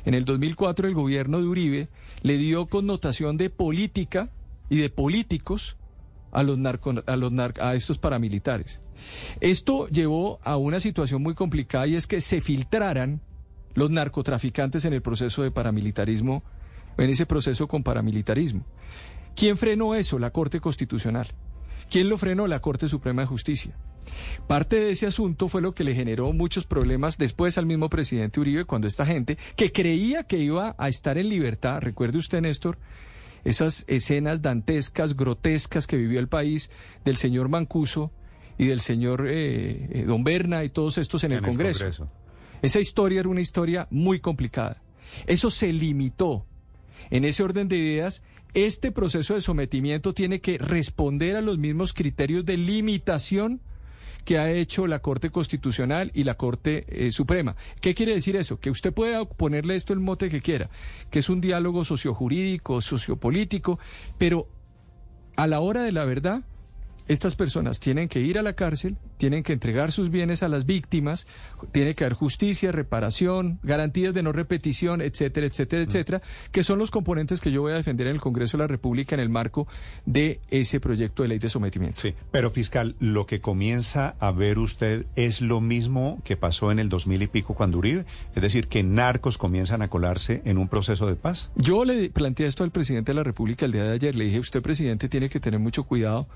En 0.06 0.14
el 0.14 0.26
2004 0.26 0.88
el 0.88 0.94
gobierno 0.94 1.40
de 1.40 1.48
Uribe 1.48 1.90
le 2.22 2.38
dio 2.38 2.68
connotación 2.68 3.36
de 3.36 3.50
política 3.50 4.30
y 4.70 4.78
de 4.78 4.92
políticos 4.92 5.76
a 6.32 6.44
los 6.44 6.60
a 7.60 7.74
estos 7.74 7.98
paramilitares. 7.98 8.80
Esto 9.42 9.88
llevó 9.88 10.40
a 10.44 10.58
una 10.58 10.80
situación 10.80 11.24
muy 11.24 11.34
complicada 11.34 11.88
y 11.88 11.96
es 11.96 12.06
que 12.06 12.22
se 12.22 12.42
filtraran 12.42 13.22
los 13.74 13.90
narcotraficantes 13.90 14.86
en 14.86 14.94
el 14.94 15.02
proceso 15.02 15.42
de 15.42 15.50
paramilitarismo, 15.50 16.44
en 17.00 17.10
ese 17.10 17.26
proceso 17.26 17.68
con 17.68 17.82
paramilitarismo. 17.82 18.64
¿Quién 19.36 19.58
frenó 19.58 19.96
eso? 19.96 20.20
La 20.20 20.30
Corte 20.30 20.60
Constitucional. 20.60 21.28
¿Quién 21.90 22.10
lo 22.10 22.18
frenó? 22.18 22.48
La 22.48 22.60
Corte 22.60 22.88
Suprema 22.88 23.24
de 23.24 23.28
Justicia. 23.28 23.76
Parte 24.48 24.78
de 24.78 24.92
ese 24.92 25.08
asunto 25.08 25.48
fue 25.48 25.62
lo 25.62 25.74
que 25.74 25.84
le 25.84 25.94
generó 25.94 26.34
muchos 26.34 26.66
problemas 26.66 27.18
después 27.18 27.58
al 27.58 27.66
mismo 27.66 27.90
presidente 27.90 28.40
Uribe 28.40 28.66
cuando 28.66 28.88
esta 28.88 29.06
gente 29.06 29.38
que 29.56 29.72
creía 29.72 30.24
que 30.24 30.38
iba 30.40 30.76
a 30.78 30.90
estar 30.90 31.18
en 31.18 31.30
libertad, 31.30 31.82
recuerde 31.82 32.18
usted 32.18 32.42
Néstor, 32.42 32.78
esas 33.44 33.86
escenas 33.88 34.42
dantescas, 34.42 35.16
grotescas 35.16 35.88
que 35.88 35.98
vivió 35.98 36.20
el 36.20 36.28
país 36.28 36.70
del 37.06 37.18
señor 37.18 37.50
Mancuso 37.50 38.12
y 38.58 38.68
del 38.68 38.82
señor 38.82 39.26
eh, 39.28 39.90
eh, 39.92 40.04
Don 40.06 40.24
Berna 40.24 40.64
y 40.64 40.70
todos 40.70 40.98
estos 40.98 41.24
en, 41.24 41.32
en 41.32 41.38
el, 41.40 41.44
Congreso. 41.46 41.86
el 41.86 41.96
Congreso. 41.96 42.20
Esa 42.62 42.80
historia 42.80 43.22
era 43.22 43.30
una 43.30 43.42
historia 43.42 43.88
muy 43.90 44.20
complicada. 44.20 44.82
Eso 45.28 45.50
se 45.50 45.72
limitó. 45.72 46.46
En 47.10 47.24
ese 47.24 47.42
orden 47.44 47.70
de 47.70 47.78
ideas, 47.78 48.22
este 48.54 48.92
proceso 48.92 49.36
de 49.36 49.42
sometimiento 49.42 50.14
tiene 50.14 50.42
que 50.42 50.58
responder 50.58 51.36
a 51.36 51.42
los 51.42 51.58
mismos 51.58 51.94
criterios 51.94 52.46
de 52.46 52.58
limitación 52.58 53.62
que 54.26 54.38
ha 54.38 54.52
hecho 54.52 54.86
la 54.86 55.00
Corte 55.00 55.30
Constitucional 55.30 56.12
y 56.14 56.24
la 56.24 56.36
Corte 56.36 56.86
eh, 56.88 57.12
Suprema. 57.12 57.56
¿Qué 57.82 57.96
quiere 57.96 58.14
decir 58.14 58.36
eso? 58.36 58.60
Que 58.60 58.70
usted 58.70 58.94
puede 58.94 59.26
ponerle 59.26 59.76
esto 59.76 59.94
el 59.94 60.00
mote 60.00 60.30
que 60.30 60.42
quiera, 60.42 60.70
que 61.10 61.20
es 61.20 61.30
un 61.30 61.42
diálogo 61.42 61.86
sociojurídico, 61.86 62.82
sociopolítico, 62.82 63.80
pero 64.18 64.48
a 65.36 65.48
la 65.48 65.62
hora 65.62 65.84
de 65.84 65.92
la 65.92 66.06
verdad, 66.06 66.44
estas 67.10 67.36
personas 67.36 67.80
tienen 67.80 68.08
que 68.08 68.22
ir 68.22 68.38
a 68.38 68.44
la 68.44 68.54
cárcel, 68.54 68.96
tienen 69.18 69.42
que 69.42 69.52
entregar 69.52 69.92
sus 69.92 70.12
bienes 70.12 70.44
a 70.44 70.48
las 70.48 70.68
víctimas, 70.68 71.26
tiene 71.72 71.96
que 71.96 72.06
haber 72.06 72.14
justicia, 72.14 72.72
reparación, 72.72 73.60
garantías 73.64 74.14
de 74.14 74.22
no 74.22 74.32
repetición, 74.32 75.02
etcétera, 75.02 75.48
etcétera, 75.48 75.82
etcétera, 75.82 76.22
que 76.52 76.64
son 76.64 76.78
los 76.78 76.92
componentes 76.92 77.42
que 77.42 77.52
yo 77.52 77.64
voy 77.64 77.74
a 77.74 77.78
defender 77.78 78.06
en 78.06 78.14
el 78.14 78.22
Congreso 78.22 78.58
de 78.58 78.64
la 78.64 78.68
República 78.68 79.16
en 79.16 79.22
el 79.22 79.30
marco 79.30 79.68
de 80.06 80.40
ese 80.52 80.80
proyecto 80.80 81.24
de 81.24 81.30
ley 81.30 81.40
de 81.40 81.50
sometimiento. 81.50 82.00
Sí, 82.00 82.14
pero 82.32 82.52
fiscal, 82.52 82.96
lo 83.00 83.26
que 83.26 83.42
comienza 83.42 84.16
a 84.20 84.32
ver 84.32 84.60
usted 84.60 85.08
es 85.16 85.42
lo 85.42 85.62
mismo 85.62 86.22
que 86.24 86.38
pasó 86.38 86.72
en 86.72 86.78
el 86.78 86.90
2000 86.90 87.24
y 87.24 87.28
pico 87.28 87.56
cuando 87.56 87.80
Uribe, 87.80 88.06
es 88.36 88.42
decir, 88.42 88.68
que 88.68 88.84
narcos 88.84 89.40
comienzan 89.40 89.82
a 89.82 89.88
colarse 89.88 90.44
en 90.46 90.60
un 90.60 90.68
proceso 90.68 91.08
de 91.08 91.16
paz. 91.16 91.50
Yo 91.56 91.86
le 91.86 92.12
planteé 92.12 92.46
esto 92.46 92.64
al 92.64 92.70
presidente 92.70 93.14
de 93.14 93.16
la 93.16 93.24
República 93.24 93.66
el 93.66 93.72
día 93.72 93.84
de 93.84 93.94
ayer, 93.94 94.14
le 94.14 94.26
dije, 94.26 94.38
usted 94.38 94.62
presidente 94.62 95.10
tiene 95.10 95.28
que 95.28 95.40
tener 95.40 95.60
mucho 95.60 95.86
cuidado 95.86 96.28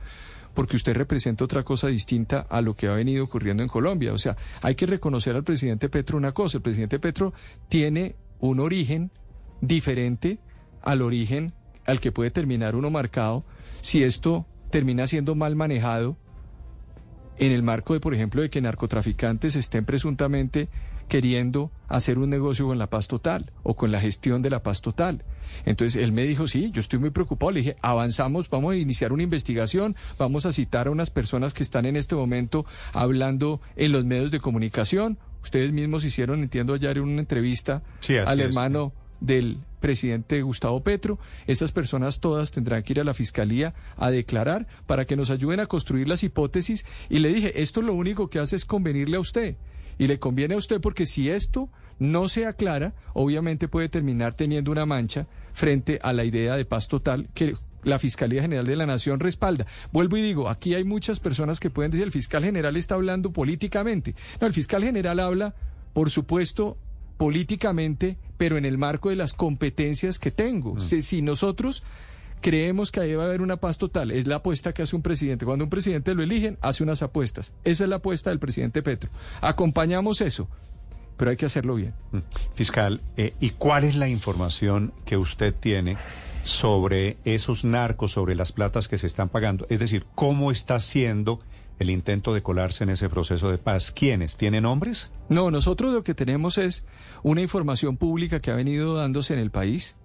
porque 0.54 0.76
usted 0.76 0.94
representa 0.96 1.44
otra 1.44 1.64
cosa 1.64 1.88
distinta 1.88 2.46
a 2.50 2.62
lo 2.62 2.76
que 2.76 2.88
ha 2.88 2.94
venido 2.94 3.24
ocurriendo 3.24 3.64
en 3.64 3.70
Colombia. 3.70 4.14
O 4.14 4.18
sea, 4.18 4.38
hay 4.62 4.76
que 4.76 4.86
reconocer 4.86 5.36
al 5.36 5.44
presidente 5.44 5.90
Petro 5.90 6.18
una 6.18 6.32
cosa, 6.32 6.58
el 6.58 6.64
presidente 6.64 7.00
Petro 7.00 7.34
tiene 7.70 8.16
un 8.40 8.60
origen 8.60 9.12
diferente 9.62 10.40
al 10.82 11.02
origen 11.02 11.54
al 11.86 12.00
que 12.00 12.12
puede 12.12 12.32
terminar 12.32 12.76
uno 12.76 12.90
marcado 12.90 13.46
si 13.82 14.04
esto 14.04 14.46
termina 14.70 15.08
siendo 15.08 15.36
mal 15.36 15.56
manejado 15.56 16.18
en 17.38 17.52
el 17.52 17.64
marco 17.64 17.94
de, 17.94 18.00
por 18.00 18.14
ejemplo, 18.14 18.42
de 18.42 18.50
que 18.50 18.62
narcotraficantes 18.62 19.56
estén 19.56 19.86
presuntamente 19.86 20.70
queriendo 21.14 21.70
hacer 21.90 22.18
un 22.18 22.32
negocio 22.32 22.66
con 22.66 22.80
la 22.80 22.90
paz 22.90 23.08
total 23.08 23.52
o 23.62 23.76
con 23.76 23.92
la 23.92 24.00
gestión 24.00 24.42
de 24.42 24.50
la 24.50 24.64
paz 24.64 24.82
total. 24.82 25.24
Entonces 25.64 26.02
él 26.02 26.12
me 26.12 26.24
dijo, 26.24 26.48
sí, 26.48 26.72
yo 26.72 26.80
estoy 26.80 26.98
muy 26.98 27.12
preocupado. 27.12 27.52
Le 27.52 27.60
dije, 27.60 27.76
avanzamos, 27.84 28.50
vamos 28.50 28.74
a 28.74 28.78
iniciar 28.78 29.14
una 29.14 29.22
investigación, 29.22 29.96
vamos 30.18 30.48
a 30.48 30.52
citar 30.52 30.88
a 30.88 30.90
unas 30.90 31.12
personas 31.12 31.54
que 31.54 31.62
están 31.62 31.86
en 31.86 31.98
este 31.98 32.16
momento 32.16 32.66
hablando 32.94 33.62
en 33.76 33.92
los 33.92 34.06
medios 34.06 34.32
de 34.32 34.40
comunicación. 34.40 35.20
Ustedes 35.44 35.72
mismos 35.72 36.04
hicieron, 36.04 36.42
entiendo, 36.42 36.74
ayer 36.74 37.00
una 37.00 37.20
entrevista 37.20 37.84
al 38.26 38.40
hermano 38.40 38.92
del 39.20 39.60
presidente 39.82 40.42
Gustavo 40.42 40.82
Petro. 40.82 41.20
Esas 41.46 41.72
personas 41.72 42.22
todas 42.22 42.50
tendrán 42.50 42.82
que 42.82 42.94
ir 42.94 43.02
a 43.02 43.04
la 43.04 43.14
fiscalía 43.14 43.76
a 43.98 44.10
declarar 44.10 44.66
para 44.88 45.06
que 45.06 45.16
nos 45.16 45.30
ayuden 45.30 45.60
a 45.60 45.68
construir 45.68 46.08
las 46.08 46.24
hipótesis. 46.24 46.88
Y 47.08 47.20
le 47.20 47.32
dije, 47.32 47.62
esto 47.62 47.84
lo 47.84 47.94
único 47.94 48.32
que 48.32 48.40
hace 48.40 48.56
es 48.56 48.66
convenirle 48.66 49.18
a 49.18 49.20
usted. 49.20 49.58
Y 49.98 50.08
le 50.08 50.20
conviene 50.20 50.56
a 50.56 50.58
usted 50.58 50.82
porque 50.82 51.06
si 51.06 51.30
esto 51.30 51.70
no 52.00 52.28
se 52.28 52.46
aclara, 52.46 52.94
obviamente 53.14 53.68
puede 53.68 53.90
terminar 53.90 54.34
teniendo 54.34 54.72
una 54.72 54.86
mancha 54.86 55.28
frente 55.54 56.00
a 56.02 56.14
la 56.14 56.26
idea 56.26 56.56
de 56.56 56.66
paz 56.66 56.88
total 56.88 57.30
que 57.34 57.56
la 57.84 58.00
Fiscalía 58.00 58.42
General 58.42 58.66
de 58.66 58.76
la 58.76 58.86
Nación 58.86 59.20
respalda. 59.20 59.66
Vuelvo 59.92 60.18
y 60.18 60.22
digo, 60.22 60.50
aquí 60.50 60.74
hay 60.74 60.84
muchas 60.84 61.20
personas 61.20 61.60
que 61.60 61.70
pueden 61.70 61.92
decir, 61.92 62.06
el 62.06 62.12
fiscal 62.12 62.44
general 62.44 62.78
está 62.78 62.96
hablando 62.96 63.32
políticamente. 63.32 64.16
No, 64.40 64.48
el 64.48 64.54
fiscal 64.54 64.84
general 64.84 65.20
habla, 65.20 65.54
por 65.94 66.10
supuesto, 66.10 66.78
políticamente, 67.18 68.18
pero 68.38 68.58
en 68.58 68.66
el 68.66 68.78
marco 68.78 69.10
de 69.10 69.16
las 69.16 69.34
competencias 69.34 70.20
que 70.20 70.32
tengo. 70.32 70.76
Mm. 70.76 70.82
Si, 70.82 71.22
nosotros 71.22 71.84
creemos 72.44 72.92
que 72.92 73.00
ahí 73.00 73.16
va 73.16 73.24
a 73.24 73.26
haber 73.26 73.42
una 73.42 73.58
paz 73.58 73.80
total, 73.80 74.12
es 74.12 74.28
la 74.28 74.36
apuesta 74.36 74.74
que 74.74 74.84
hace 74.84 74.96
un 74.96 75.02
presidente. 75.02 75.46
Cuando 75.46 75.64
un 75.64 75.72
presidente 75.72 76.14
lo 76.14 76.22
eligen, 76.22 76.60
hace 76.62 76.84
unas 76.84 77.02
apuestas. 77.02 77.54
Esa 77.64 77.86
es 77.86 77.90
la 77.90 77.96
apuesta 77.96 78.30
del 78.30 78.38
presidente 78.38 78.84
Petro. 78.84 79.10
Acompañamos 79.42 80.22
eso 80.22 80.48
pero 81.16 81.30
hay 81.30 81.38
que 81.38 81.46
hacerlo 81.46 81.76
bien. 81.76 81.94
Mm. 82.12 82.18
Fiscal, 82.56 83.02
eh, 83.18 83.34
¿y 83.40 83.52
cuál 83.52 83.84
es 83.84 83.96
la 83.96 84.10
información 84.10 84.94
que 85.06 85.16
usted 85.16 85.54
tiene 85.54 85.96
sobre 86.42 87.18
esos 87.24 87.64
narcos, 87.64 88.12
sobre 88.12 88.36
las 88.36 88.52
platas 88.52 88.88
que 88.88 88.98
se 88.98 89.08
están 89.08 89.30
pagando? 89.30 89.66
Es 89.70 89.80
decir, 89.80 90.06
¿cómo 90.16 90.52
está 90.52 90.80
siendo 90.80 91.40
el 91.80 91.92
intento 91.92 92.34
de 92.34 92.42
colarse 92.42 92.84
en 92.84 92.90
ese 92.90 93.10
proceso 93.10 93.52
de 93.52 93.58
paz? 93.58 93.92
¿Quiénes? 93.92 94.38
¿Tienen 94.38 94.64
nombres? 94.64 95.12
No, 95.30 95.52
nosotros 95.52 95.94
lo 95.94 96.04
que 96.04 96.16
tenemos 96.16 96.58
es 96.58 96.84
una 97.22 97.42
información 97.42 97.96
pública 97.96 98.40
que 98.40 98.52
ha 98.52 98.56
venido 98.56 98.96
dándose 98.96 99.34
en 99.34 99.40
el 99.40 99.52
país 99.52 99.96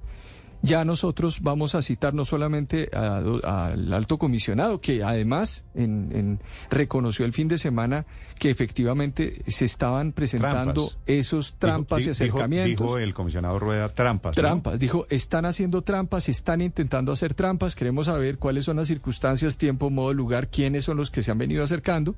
ya 0.62 0.85
nosotros 0.85 1.41
vamos 1.41 1.74
a 1.74 1.83
citar 1.83 2.15
no 2.15 2.24
solamente 2.24 2.91
al 2.92 3.92
alto 3.92 4.19
comisionado, 4.19 4.81
que 4.81 5.05
además 5.05 5.65
en, 5.74 6.41
reconoció 6.71 7.24
el 7.24 7.33
fin 7.33 7.49
de 7.49 7.58
semana 7.58 8.07
que 8.39 8.51
efectivamente 8.51 9.42
se 9.47 9.65
estaban 9.65 10.12
presentando 10.12 10.92
esos 11.07 11.55
trampas 11.58 12.07
y 12.07 12.10
acercamientos. 12.10 12.87
Dijo, 12.87 12.99
el 12.99 13.15
comisionado 13.15 13.58
Rueda 13.58 13.89
trampas. 13.89 14.35
Trampas, 14.35 14.78
dijo, 14.78 15.07
están 15.10 15.44
haciendo 15.44 15.83
trampas, 15.83 16.28
están 16.28 16.60
intentando 16.60 17.12
hacer 17.12 17.35
trampas, 17.35 17.74
queremos 17.74 18.07
saber 18.07 18.39
cuáles 18.39 18.65
son 18.65 18.76
las 18.76 18.89
circunstancias, 18.89 19.57
tiempo, 19.57 19.91
modo, 19.91 20.12
lugar, 20.12 20.49
quiénes 20.49 20.85
son 20.85 20.97
los 20.97 21.10
que 21.10 21.23
se 21.23 21.31
han 21.31 21.39
venido 21.39 21.62
acercando. 21.62 22.17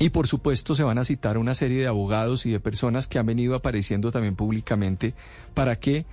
Y 0.00 0.10
por 0.10 0.28
supuesto 0.28 0.76
se 0.76 0.84
van 0.84 0.98
a 0.98 1.04
citar 1.04 1.38
una 1.38 1.56
serie 1.56 1.80
de 1.80 1.88
abogados 1.88 2.46
y 2.46 2.52
de 2.52 2.60
personas 2.60 3.08
que 3.08 3.18
han 3.18 3.26
venido 3.26 3.56
apareciendo 3.56 4.12
también 4.12 4.36
públicamente 4.36 5.14
para 5.54 5.74
que 5.76 6.06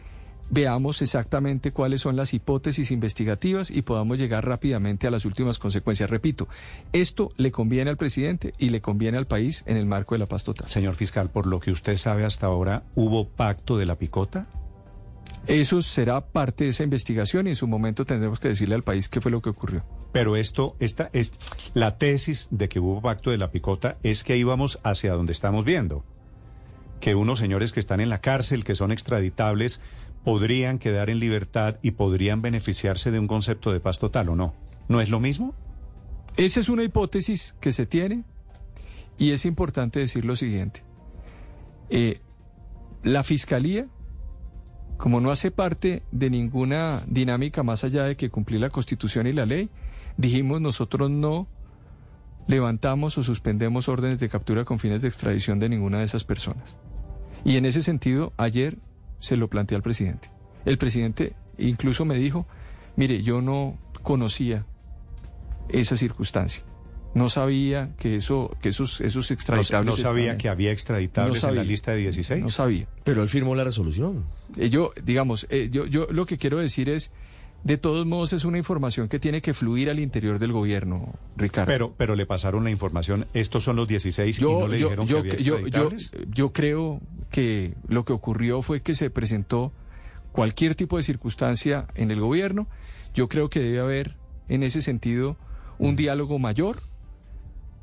veamos 0.49 1.01
exactamente 1.01 1.71
cuáles 1.71 2.01
son 2.01 2.15
las 2.15 2.33
hipótesis 2.33 2.91
investigativas 2.91 3.71
y 3.71 3.81
podamos 3.81 4.19
llegar 4.19 4.45
rápidamente 4.45 5.07
a 5.07 5.11
las 5.11 5.25
últimas 5.25 5.59
consecuencias. 5.59 6.09
Repito, 6.09 6.47
esto 6.93 7.31
le 7.37 7.51
conviene 7.51 7.89
al 7.89 7.97
presidente 7.97 8.53
y 8.57 8.69
le 8.69 8.81
conviene 8.81 9.17
al 9.17 9.25
país 9.25 9.63
en 9.65 9.77
el 9.77 9.85
marco 9.85 10.15
de 10.15 10.19
la 10.19 10.27
paz 10.27 10.43
total. 10.43 10.69
Señor 10.69 10.95
fiscal, 10.95 11.29
por 11.29 11.45
lo 11.47 11.59
que 11.59 11.71
usted 11.71 11.97
sabe 11.97 12.25
hasta 12.25 12.47
ahora, 12.47 12.83
¿hubo 12.95 13.27
pacto 13.27 13.77
de 13.77 13.85
la 13.85 13.95
picota? 13.95 14.47
Eso 15.47 15.83
será 15.83 16.21
parte 16.21 16.63
de 16.63 16.71
esa 16.71 16.83
investigación 16.83 17.45
y 17.45 17.51
en 17.51 17.55
su 17.55 17.67
momento 17.67 18.05
tendremos 18.05 18.39
que 18.39 18.47
decirle 18.47 18.73
al 18.73 18.83
país 18.83 19.09
qué 19.09 19.21
fue 19.21 19.31
lo 19.31 19.41
que 19.41 19.49
ocurrió. 19.49 19.83
Pero 20.11 20.35
esto, 20.37 20.75
esta 20.79 21.09
es 21.13 21.33
la 21.73 21.97
tesis 21.97 22.47
de 22.49 22.67
que 22.67 22.79
hubo 22.79 23.01
pacto 23.01 23.29
de 23.29 23.37
la 23.37 23.51
picota 23.51 23.97
es 24.01 24.23
que 24.23 24.37
íbamos 24.37 24.79
hacia 24.83 25.13
donde 25.13 25.33
estamos 25.33 25.63
viendo. 25.63 26.03
Que 26.99 27.13
unos 27.13 27.37
señores 27.37 27.73
que 27.73 27.79
están 27.79 27.99
en 27.99 28.09
la 28.09 28.19
cárcel, 28.19 28.63
que 28.63 28.73
son 28.73 28.91
extraditables, 28.91 29.81
podrían 30.25 30.79
quedar 30.79 31.11
en 31.11 31.19
libertad 31.19 31.77
y 31.83 31.91
podrían 31.91 32.41
beneficiarse 32.41 33.11
de 33.11 33.19
un 33.19 33.27
concepto 33.27 33.71
de 33.71 33.79
paz 33.79 33.99
total 33.99 34.29
o 34.29 34.35
no. 34.35 34.55
¿No 34.89 34.99
es 34.99 35.09
lo 35.09 35.19
mismo? 35.19 35.53
Esa 36.35 36.59
es 36.59 36.67
una 36.67 36.83
hipótesis 36.83 37.55
que 37.61 37.71
se 37.71 37.85
tiene 37.85 38.23
y 39.19 39.31
es 39.31 39.45
importante 39.45 39.99
decir 39.99 40.25
lo 40.25 40.35
siguiente. 40.35 40.83
Eh, 41.89 42.21
la 43.03 43.21
Fiscalía, 43.21 43.87
como 44.97 45.21
no 45.21 45.29
hace 45.29 45.51
parte 45.51 46.01
de 46.11 46.31
ninguna 46.31 47.03
dinámica 47.07 47.61
más 47.61 47.83
allá 47.83 48.03
de 48.03 48.17
que 48.17 48.31
cumplir 48.31 48.59
la 48.59 48.71
Constitución 48.71 49.27
y 49.27 49.33
la 49.33 49.45
ley, 49.45 49.69
dijimos 50.17 50.59
nosotros 50.59 51.11
no 51.11 51.47
levantamos 52.47 53.15
o 53.19 53.23
suspendemos 53.23 53.87
órdenes 53.89 54.19
de 54.19 54.29
captura 54.29 54.65
con 54.65 54.79
fines 54.79 55.03
de 55.03 55.07
extradición 55.07 55.59
de 55.59 55.69
ninguna 55.69 55.99
de 55.99 56.05
esas 56.05 56.23
personas. 56.23 56.77
Y 57.43 57.57
en 57.57 57.65
ese 57.65 57.83
sentido, 57.83 58.33
ayer 58.37 58.79
se 59.19 59.37
lo 59.37 59.49
planteé 59.49 59.75
al 59.75 59.83
presidente. 59.83 60.29
El 60.65 60.77
presidente 60.77 61.33
incluso 61.57 62.05
me 62.05 62.15
dijo, 62.15 62.47
mire, 62.95 63.23
yo 63.23 63.41
no 63.41 63.77
conocía 64.01 64.65
esa 65.69 65.97
circunstancia. 65.97 66.63
No 67.13 67.29
sabía 67.29 67.91
que 67.97 68.17
eso, 68.17 68.55
que 68.61 68.69
esos, 68.69 68.99
esos 68.99 69.31
extraditables. 69.31 69.97
No, 69.97 70.03
sabía 70.03 70.37
que 70.37 70.49
había 70.49 70.71
extraditables 70.71 71.41
en 71.45 71.55
la 71.55 71.63
lista 71.63 71.91
de 71.91 71.99
16. 71.99 72.41
No 72.41 72.49
sabía. 72.49 72.87
Pero 73.05 73.23
él 73.23 73.29
firmó 73.29 73.55
la 73.55 73.63
resolución. 73.63 74.25
Eh, 74.57 74.69
yo, 74.69 74.91
digamos, 75.01 75.47
eh, 75.49 75.69
yo, 75.71 75.85
yo 75.85 76.07
lo 76.11 76.25
que 76.25 76.37
quiero 76.37 76.57
decir 76.57 76.89
es, 76.89 77.11
de 77.65 77.77
todos 77.77 78.05
modos 78.05 78.31
es 78.31 78.45
una 78.45 78.59
información 78.59 79.09
que 79.09 79.19
tiene 79.19 79.41
que 79.41 79.55
fluir 79.55 79.89
al 79.89 79.97
interior 79.97 80.37
del 80.37 80.51
gobierno, 80.51 81.15
Ricardo. 81.35 81.65
Pero, 81.65 81.93
pero 81.97 82.15
le 82.15 82.27
pasaron 82.27 82.63
la 82.63 82.69
información, 82.69 83.25
estos 83.33 83.63
son 83.63 83.75
los 83.75 83.87
16 83.87 84.37
y 84.37 84.41
no 84.43 84.67
le 84.67 84.77
dijeron 84.77 85.07
que 85.07 85.17
había 85.17 85.35
yo, 85.35 85.57
yo 86.29 86.53
creo 86.53 87.01
que 87.31 87.73
lo 87.87 88.05
que 88.05 88.13
ocurrió 88.13 88.61
fue 88.61 88.83
que 88.83 88.93
se 88.93 89.09
presentó 89.09 89.73
cualquier 90.31 90.75
tipo 90.75 90.97
de 90.97 91.03
circunstancia 91.03 91.87
en 91.95 92.11
el 92.11 92.19
gobierno. 92.19 92.67
Yo 93.15 93.27
creo 93.29 93.49
que 93.49 93.61
debe 93.61 93.79
haber 93.79 94.15
en 94.47 94.61
ese 94.61 94.83
sentido 94.83 95.35
un 95.79 95.95
diálogo 95.95 96.37
mayor 96.37 96.83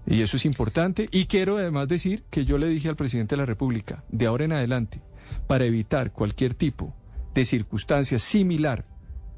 y 0.07 0.23
eso 0.23 0.37
es 0.37 0.45
importante. 0.45 1.09
Y 1.11 1.27
quiero 1.27 1.59
además 1.59 1.89
decir 1.89 2.23
que 2.31 2.45
yo 2.45 2.57
le 2.57 2.69
dije 2.69 2.89
al 2.89 2.95
presidente 2.95 3.35
de 3.35 3.39
la 3.41 3.47
República, 3.47 4.05
de 4.11 4.27
ahora 4.27 4.45
en 4.45 4.53
adelante, 4.53 5.03
para 5.49 5.65
evitar 5.65 6.13
cualquier 6.13 6.55
tipo 6.55 6.95
de 7.35 7.45
circunstancia 7.45 8.21
similar 8.21 8.92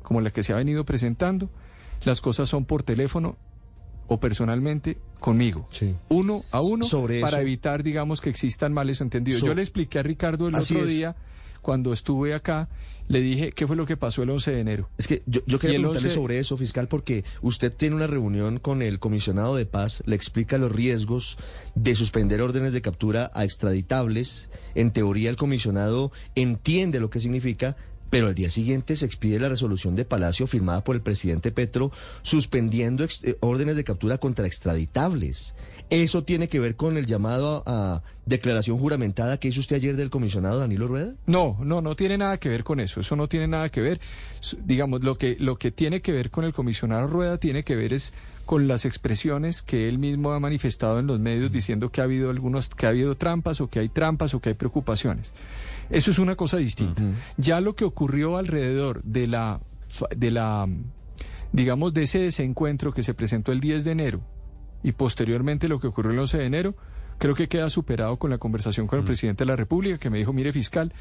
como 0.04 0.20
la 0.20 0.30
que 0.30 0.44
se 0.44 0.52
ha 0.52 0.56
venido 0.56 0.84
presentando, 0.84 1.50
las 2.04 2.20
cosas 2.20 2.48
son 2.48 2.64
por 2.64 2.84
teléfono 2.84 3.36
o 4.06 4.20
personalmente 4.20 4.98
conmigo, 5.18 5.66
uno 6.10 6.44
a 6.50 6.60
uno, 6.60 6.86
para 7.22 7.40
evitar, 7.40 7.82
digamos, 7.82 8.20
que 8.20 8.30
existan 8.30 8.72
males 8.72 9.00
entendidos. 9.00 9.40
Yo 9.40 9.54
le 9.54 9.62
expliqué 9.62 9.98
a 9.98 10.02
Ricardo 10.02 10.46
el 10.46 10.54
otro 10.54 10.84
día, 10.84 11.16
cuando 11.62 11.94
estuve 11.94 12.34
acá, 12.34 12.68
le 13.08 13.20
dije 13.20 13.52
qué 13.52 13.66
fue 13.66 13.74
lo 13.76 13.86
que 13.86 13.96
pasó 13.96 14.22
el 14.22 14.30
11 14.30 14.50
de 14.52 14.60
enero. 14.60 14.90
Es 14.98 15.08
que 15.08 15.22
yo, 15.26 15.40
quería 15.58 15.78
preguntarle 15.78 16.10
sobre 16.10 16.38
eso, 16.38 16.58
fiscal, 16.58 16.88
porque 16.88 17.24
usted 17.40 17.72
tiene 17.72 17.96
una 17.96 18.06
reunión 18.06 18.58
con 18.58 18.82
el 18.82 18.98
comisionado 18.98 19.56
de 19.56 19.64
paz, 19.64 20.02
le 20.04 20.14
explica 20.14 20.58
los 20.58 20.70
riesgos 20.70 21.38
de 21.74 21.94
suspender 21.94 22.42
órdenes 22.42 22.74
de 22.74 22.82
captura 22.82 23.30
a 23.32 23.44
extraditables. 23.44 24.50
En 24.74 24.90
teoría, 24.90 25.30
el 25.30 25.36
comisionado 25.36 26.12
entiende 26.34 27.00
lo 27.00 27.08
que 27.08 27.20
significa, 27.20 27.76
pero 28.14 28.28
al 28.28 28.36
día 28.36 28.48
siguiente 28.48 28.94
se 28.94 29.06
expide 29.06 29.40
la 29.40 29.48
resolución 29.48 29.96
de 29.96 30.04
Palacio 30.04 30.46
firmada 30.46 30.84
por 30.84 30.94
el 30.94 31.02
presidente 31.02 31.50
Petro 31.50 31.90
suspendiendo 32.22 33.02
eh, 33.02 33.36
órdenes 33.40 33.74
de 33.74 33.82
captura 33.82 34.18
contra 34.18 34.46
extraditables. 34.46 35.56
¿Eso 35.90 36.22
tiene 36.22 36.46
que 36.46 36.60
ver 36.60 36.76
con 36.76 36.96
el 36.96 37.06
llamado 37.06 37.64
a, 37.66 38.04
declaración 38.24 38.78
juramentada 38.78 39.40
que 39.40 39.48
hizo 39.48 39.58
usted 39.58 39.74
ayer 39.74 39.96
del 39.96 40.10
comisionado 40.10 40.60
Danilo 40.60 40.86
Rueda? 40.86 41.14
No, 41.26 41.58
no, 41.60 41.82
no 41.82 41.96
tiene 41.96 42.16
nada 42.16 42.38
que 42.38 42.48
ver 42.48 42.62
con 42.62 42.78
eso. 42.78 43.00
Eso 43.00 43.16
no 43.16 43.28
tiene 43.28 43.48
nada 43.48 43.68
que 43.68 43.80
ver. 43.80 44.00
Digamos, 44.64 45.02
lo 45.02 45.18
que, 45.18 45.36
lo 45.40 45.58
que 45.58 45.72
tiene 45.72 46.00
que 46.00 46.12
ver 46.12 46.30
con 46.30 46.44
el 46.44 46.54
comisionado 46.54 47.08
Rueda 47.08 47.38
tiene 47.38 47.64
que 47.64 47.74
ver 47.74 47.92
es 47.92 48.12
con 48.46 48.68
las 48.68 48.84
expresiones 48.84 49.60
que 49.60 49.88
él 49.88 49.98
mismo 49.98 50.30
ha 50.30 50.38
manifestado 50.38 51.00
en 51.00 51.08
los 51.08 51.18
medios 51.18 51.50
diciendo 51.50 51.90
que 51.90 52.00
ha 52.00 52.04
habido 52.04 52.30
algunos, 52.30 52.68
que 52.68 52.86
ha 52.86 52.90
habido 52.90 53.16
trampas 53.16 53.60
o 53.60 53.68
que 53.68 53.80
hay 53.80 53.88
trampas 53.88 54.34
o 54.34 54.40
que 54.40 54.50
hay 54.50 54.54
preocupaciones. 54.54 55.32
Eso 55.90 56.10
es 56.10 56.18
una 56.18 56.36
cosa 56.36 56.56
distinta. 56.56 57.02
Ya 57.36 57.60
lo 57.60 57.74
que 57.74 57.84
ocurrió 57.84 58.36
alrededor 58.36 59.02
de 59.02 59.26
la, 59.26 59.60
de 60.16 60.30
la, 60.30 60.68
digamos, 61.52 61.94
de 61.94 62.02
ese 62.02 62.18
desencuentro 62.18 62.92
que 62.92 63.02
se 63.02 63.14
presentó 63.14 63.52
el 63.52 63.60
10 63.60 63.84
de 63.84 63.90
enero 63.92 64.20
y 64.82 64.92
posteriormente 64.92 65.66
lo 65.66 65.80
que 65.80 65.86
ocurrió 65.86 66.12
el 66.12 66.18
11 66.20 66.38
de 66.38 66.44
enero, 66.46 66.74
creo 67.18 67.34
que 67.34 67.48
queda 67.48 67.70
superado 67.70 68.18
con 68.18 68.30
la 68.30 68.38
conversación 68.38 68.86
con 68.86 68.98
el 68.98 69.04
presidente 69.04 69.44
de 69.44 69.48
la 69.48 69.56
República, 69.56 69.98
que 69.98 70.10
me 70.10 70.18
dijo, 70.18 70.32
mire 70.32 70.52
fiscal, 70.52 70.92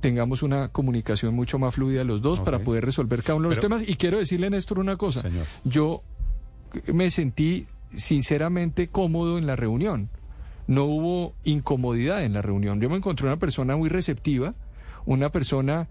tengamos 0.00 0.42
una 0.42 0.68
comunicación 0.68 1.34
mucho 1.34 1.58
más 1.58 1.74
fluida 1.74 2.02
los 2.02 2.22
dos 2.22 2.40
para 2.40 2.60
poder 2.60 2.84
resolver 2.84 3.22
cada 3.22 3.36
uno 3.36 3.48
de 3.48 3.56
los 3.56 3.62
temas. 3.62 3.88
Y 3.88 3.96
quiero 3.96 4.18
decirle, 4.18 4.48
Néstor, 4.50 4.78
una 4.78 4.96
cosa. 4.96 5.28
Yo 5.64 6.02
me 6.92 7.10
sentí 7.10 7.66
sinceramente 7.94 8.88
cómodo 8.88 9.38
en 9.38 9.46
la 9.46 9.54
reunión. 9.54 10.08
No 10.66 10.84
hubo 10.84 11.34
incomodidad 11.44 12.24
en 12.24 12.32
la 12.32 12.42
reunión. 12.42 12.80
Yo 12.80 12.90
me 12.90 12.96
encontré 12.96 13.26
una 13.26 13.38
persona 13.38 13.76
muy 13.76 13.88
receptiva, 13.88 14.54
una 15.04 15.30
persona 15.30 15.88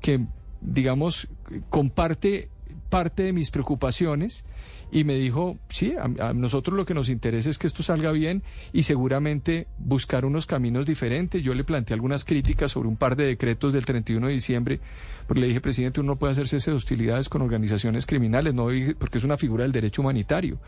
que, 0.00 0.26
digamos, 0.60 1.28
comparte 1.70 2.48
parte 2.88 3.22
de 3.22 3.32
mis 3.32 3.50
preocupaciones 3.50 4.44
y 4.90 5.04
me 5.04 5.16
dijo, 5.16 5.58
sí, 5.68 5.94
a, 5.98 6.32
nosotros 6.32 6.76
lo 6.76 6.86
que 6.86 6.94
nos 6.94 7.10
interesa 7.10 7.50
es 7.50 7.58
que 7.58 7.66
esto 7.66 7.82
salga 7.82 8.10
bien 8.10 8.42
y 8.72 8.84
seguramente 8.84 9.66
buscar 9.78 10.24
unos 10.24 10.46
caminos 10.46 10.86
diferentes. 10.86 11.42
Yo 11.42 11.54
le 11.54 11.64
planteé 11.64 11.94
algunas 11.94 12.24
críticas 12.24 12.72
sobre 12.72 12.88
un 12.88 12.96
par 12.96 13.14
de 13.14 13.26
decretos 13.26 13.74
del 13.74 13.84
31 13.84 14.26
de 14.26 14.32
diciembre, 14.32 14.80
porque 15.26 15.42
le 15.42 15.48
dije, 15.48 15.60
presidente, 15.60 16.00
uno 16.00 16.12
no 16.12 16.18
puede 16.18 16.32
hacerse 16.32 16.70
de 16.70 16.76
hostilidades 16.76 17.28
con 17.28 17.42
organizaciones 17.42 18.06
criminales, 18.06 18.54
no 18.54 18.68
porque 18.98 19.18
es 19.18 19.24
una 19.24 19.36
figura 19.36 19.64
del 19.64 19.72
derecho 19.72 20.00
humanitario. 20.00 20.58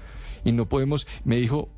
Y 0.45 0.53
no 0.53 0.69
podemos, 0.69 1.07
me 1.25 1.37
dijo, 1.37 1.71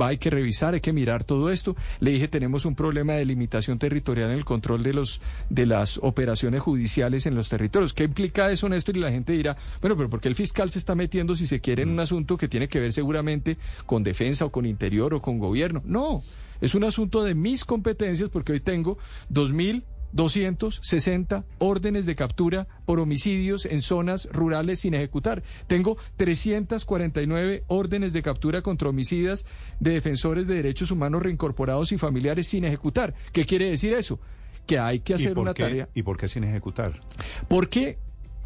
hay 0.00 0.18
que 0.18 0.30
revisar, 0.30 0.74
hay 0.74 0.80
que 0.80 0.92
mirar 0.92 1.24
todo 1.24 1.50
esto. 1.50 1.76
Le 2.00 2.10
dije, 2.10 2.28
tenemos 2.28 2.64
un 2.64 2.74
problema 2.74 3.14
de 3.14 3.24
limitación 3.24 3.78
territorial 3.78 4.30
en 4.30 4.36
el 4.36 4.44
control 4.44 4.82
de 4.82 4.94
los 4.94 5.20
de 5.48 5.66
las 5.66 5.98
operaciones 6.02 6.60
judiciales 6.60 7.26
en 7.26 7.34
los 7.34 7.48
territorios. 7.48 7.92
¿Qué 7.92 8.04
implica 8.04 8.50
eso, 8.50 8.68
Néstor? 8.68 8.96
Y 8.96 9.00
la 9.00 9.10
gente 9.10 9.32
dirá, 9.32 9.56
bueno, 9.80 9.96
pero 9.96 10.10
¿por 10.10 10.20
qué 10.20 10.28
el 10.28 10.34
fiscal 10.34 10.70
se 10.70 10.78
está 10.78 10.94
metiendo, 10.94 11.36
si 11.36 11.46
se 11.46 11.60
quiere, 11.60 11.82
en 11.82 11.90
un 11.90 12.00
asunto 12.00 12.36
que 12.36 12.48
tiene 12.48 12.68
que 12.68 12.80
ver 12.80 12.92
seguramente 12.92 13.56
con 13.86 14.02
defensa 14.02 14.44
o 14.44 14.50
con 14.50 14.66
interior 14.66 15.14
o 15.14 15.22
con 15.22 15.38
gobierno? 15.38 15.82
No, 15.84 16.22
es 16.60 16.74
un 16.74 16.84
asunto 16.84 17.24
de 17.24 17.34
mis 17.34 17.64
competencias 17.64 18.28
porque 18.28 18.52
hoy 18.52 18.60
tengo 18.60 18.98
dos 19.28 19.52
mil 19.52 19.84
260 20.12 21.44
órdenes 21.58 22.06
de 22.06 22.16
captura 22.16 22.66
por 22.84 23.00
homicidios 23.00 23.66
en 23.66 23.82
zonas 23.82 24.28
rurales 24.32 24.80
sin 24.80 24.94
ejecutar. 24.94 25.42
Tengo 25.66 25.96
349 26.16 27.64
órdenes 27.68 28.12
de 28.12 28.22
captura 28.22 28.62
contra 28.62 28.88
homicidas 28.88 29.46
de 29.78 29.92
defensores 29.92 30.46
de 30.46 30.54
derechos 30.54 30.90
humanos 30.90 31.22
reincorporados 31.22 31.92
y 31.92 31.98
familiares 31.98 32.48
sin 32.48 32.64
ejecutar. 32.64 33.14
¿Qué 33.32 33.44
quiere 33.44 33.70
decir 33.70 33.92
eso? 33.92 34.20
Que 34.66 34.78
hay 34.78 35.00
que 35.00 35.14
hacer 35.14 35.38
una 35.38 35.54
tarea. 35.54 35.88
¿Y 35.94 36.02
por 36.02 36.16
qué 36.16 36.28
sin 36.28 36.44
ejecutar? 36.44 37.00
Porque 37.48 37.98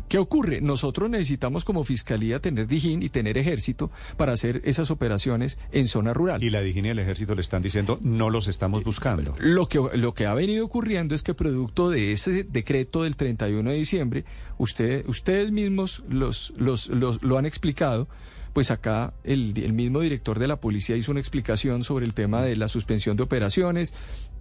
¿Qué 0.09 0.19
ocurre? 0.19 0.61
Nosotros 0.61 1.11
necesitamos 1.11 1.65
como 1.65 1.85
fiscalía 1.85 2.41
tener 2.41 2.67
Dijín 2.67 3.03
y 3.03 3.09
tener 3.09 3.39
ejército 3.39 3.91
para 4.17 4.33
hacer 4.33 4.63
esas 4.65 4.91
operaciones 4.91 5.59
en 5.73 5.89
zona 5.89 6.15
rural. 6.15 6.43
Y 6.43 6.51
la 6.51 6.61
Dijín 6.61 6.87
y 6.87 6.91
el 6.91 6.99
ejército 6.99 7.35
le 7.35 7.41
están 7.41 7.63
diciendo 7.63 7.99
no 8.03 8.31
los 8.31 8.49
estamos 8.49 8.85
buscando. 8.85 9.35
Lo 9.39 9.67
que, 9.67 9.81
lo 9.95 10.15
que 10.15 10.27
ha 10.27 10.35
venido 10.35 10.65
ocurriendo 10.65 11.15
es 11.15 11.23
que 11.23 11.35
producto 11.35 11.91
de 11.91 12.13
ese 12.13 12.45
decreto 12.45 13.03
del 13.03 13.17
31 13.17 13.71
de 13.71 13.77
diciembre, 13.77 14.25
usted, 14.59 15.07
ustedes 15.09 15.51
mismos 15.51 16.03
los, 16.09 16.53
los, 16.57 16.89
los, 16.89 17.23
lo 17.23 17.39
han 17.39 17.47
explicado, 17.47 18.09
pues 18.55 18.71
acá 18.71 19.13
el, 19.25 19.53
mismo 19.73 20.01
director 20.01 20.39
de 20.39 20.47
la 20.47 20.61
policía 20.61 20.97
hizo 20.97 21.11
una 21.11 21.21
explicación 21.21 21.83
sobre 21.83 22.07
el 22.07 22.15
tema 22.15 22.41
de 22.43 22.55
la 22.55 22.69
suspensión 22.69 23.17
de 23.17 23.25
operaciones 23.25 23.93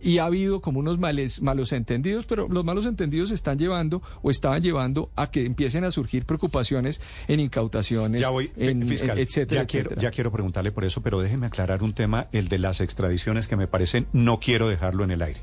y 0.04 0.18
ha 0.18 0.26
habido 0.26 0.62
como 0.62 0.80
unos 0.80 1.00
males, 1.00 1.42
malos 1.42 1.72
entendidos, 1.72 2.26
pero 2.26 2.48
los 2.50 2.66
malos 2.66 2.86
entendidos 2.86 3.32
están 3.32 3.58
llevando 3.58 4.02
o 4.22 4.30
estaban 4.30 4.62
llevando 4.62 5.10
a 5.16 5.32
que 5.32 5.46
empiecen 5.46 5.84
a 5.86 5.92
surgir 5.92 6.26
preocupaciones 6.26 7.02
en 7.28 7.40
incautaciones, 7.40 8.22
ya 8.22 8.30
voy, 8.30 8.52
en, 8.58 8.86
fiscal, 8.88 9.18
etcétera, 9.18 9.62
ya 9.62 9.68
Quiero, 9.68 9.96
ya 9.96 10.12
quiero 10.12 10.32
preguntarle 10.32 10.72
por 10.72 10.84
eso, 10.84 11.02
pero 11.02 11.22
déjeme 11.22 11.48
aclarar 11.48 11.84
un 11.84 11.94
tema, 11.94 12.28
el 12.32 12.50
de 12.50 12.60
las 12.60 12.82
extradiciones 12.82 13.48
que 13.48 13.56
me 13.56 13.68
parecen, 13.68 14.08
no 14.12 14.40
quiero 14.40 14.68
dejarlo 14.68 15.04
en 15.04 15.12
el 15.12 15.22
aire. 15.22 15.42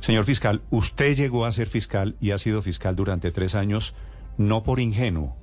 Señor 0.00 0.24
fiscal, 0.24 0.62
usted 0.70 1.16
llegó 1.16 1.44
a 1.44 1.50
ser 1.50 1.68
fiscal 1.68 2.16
y 2.20 2.30
ha 2.30 2.38
sido 2.38 2.62
fiscal 2.62 2.94
durante 2.94 3.30
tres 3.32 3.54
años, 3.54 3.94
no 4.36 4.62
por 4.62 4.80
ingenuo. 4.80 5.34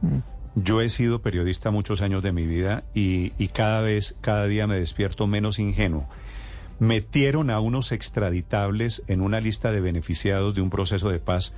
Mm. 0.00 0.18
Yo 0.54 0.80
he 0.80 0.88
sido 0.88 1.22
periodista 1.22 1.70
muchos 1.70 2.02
años 2.02 2.22
de 2.22 2.32
mi 2.32 2.46
vida 2.46 2.84
y, 2.94 3.30
cada 3.48 3.80
vez, 3.80 4.16
cada 4.20 4.46
día 4.46 4.66
me 4.66 4.76
despierto 4.76 5.26
menos 5.26 5.58
ingenuo. 5.58 6.08
Metieron 6.78 7.50
a 7.50 7.60
unos 7.60 7.92
extraditables 7.92 9.02
en 9.08 9.20
una 9.20 9.40
lista 9.40 9.72
de 9.72 9.80
beneficiados 9.80 10.54
de 10.54 10.60
un 10.60 10.70
proceso 10.70 11.10
de 11.10 11.18
paz 11.18 11.54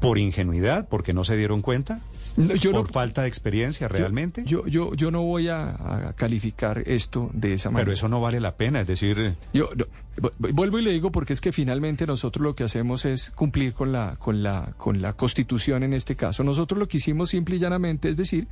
por 0.00 0.18
ingenuidad, 0.18 0.88
porque 0.88 1.12
no 1.12 1.24
se 1.24 1.36
dieron 1.36 1.62
cuenta. 1.62 2.00
¿Por 2.72 2.90
falta 2.90 3.22
de 3.22 3.28
experiencia 3.28 3.88
realmente? 3.88 4.44
Yo, 4.46 4.66
yo, 4.66 4.94
yo 4.94 5.10
no 5.10 5.22
voy 5.22 5.48
a, 5.48 6.14
calificar 6.16 6.82
esto 6.86 7.30
de 7.32 7.54
esa 7.54 7.70
manera. 7.70 7.86
Pero 7.86 7.94
eso 7.94 8.08
no 8.08 8.20
vale 8.20 8.40
la 8.40 8.56
pena, 8.56 8.80
es 8.80 8.86
decir... 8.86 9.18
Eh, 9.18 9.34
yo 9.52 9.68
vuelvo 10.38 10.78
y 10.78 10.82
le 10.82 10.92
digo 10.92 11.10
porque 11.10 11.32
es 11.32 11.40
que 11.40 11.52
finalmente 11.52 12.06
nosotros 12.06 12.42
lo 12.42 12.54
que 12.54 12.64
hacemos 12.64 13.04
es 13.04 13.30
cumplir 13.30 13.74
con 13.74 13.92
la, 13.92 14.16
con 14.16 14.42
la, 14.42 14.72
con 14.76 15.02
la 15.02 15.12
Constitución 15.14 15.82
en 15.82 15.92
este 15.92 16.16
caso. 16.16 16.44
Nosotros 16.44 16.78
lo 16.78 16.88
que 16.88 16.98
hicimos 16.98 17.30
simple 17.30 17.56
y 17.56 17.58
llanamente 17.58 18.08
es 18.08 18.16
decir 18.16 18.46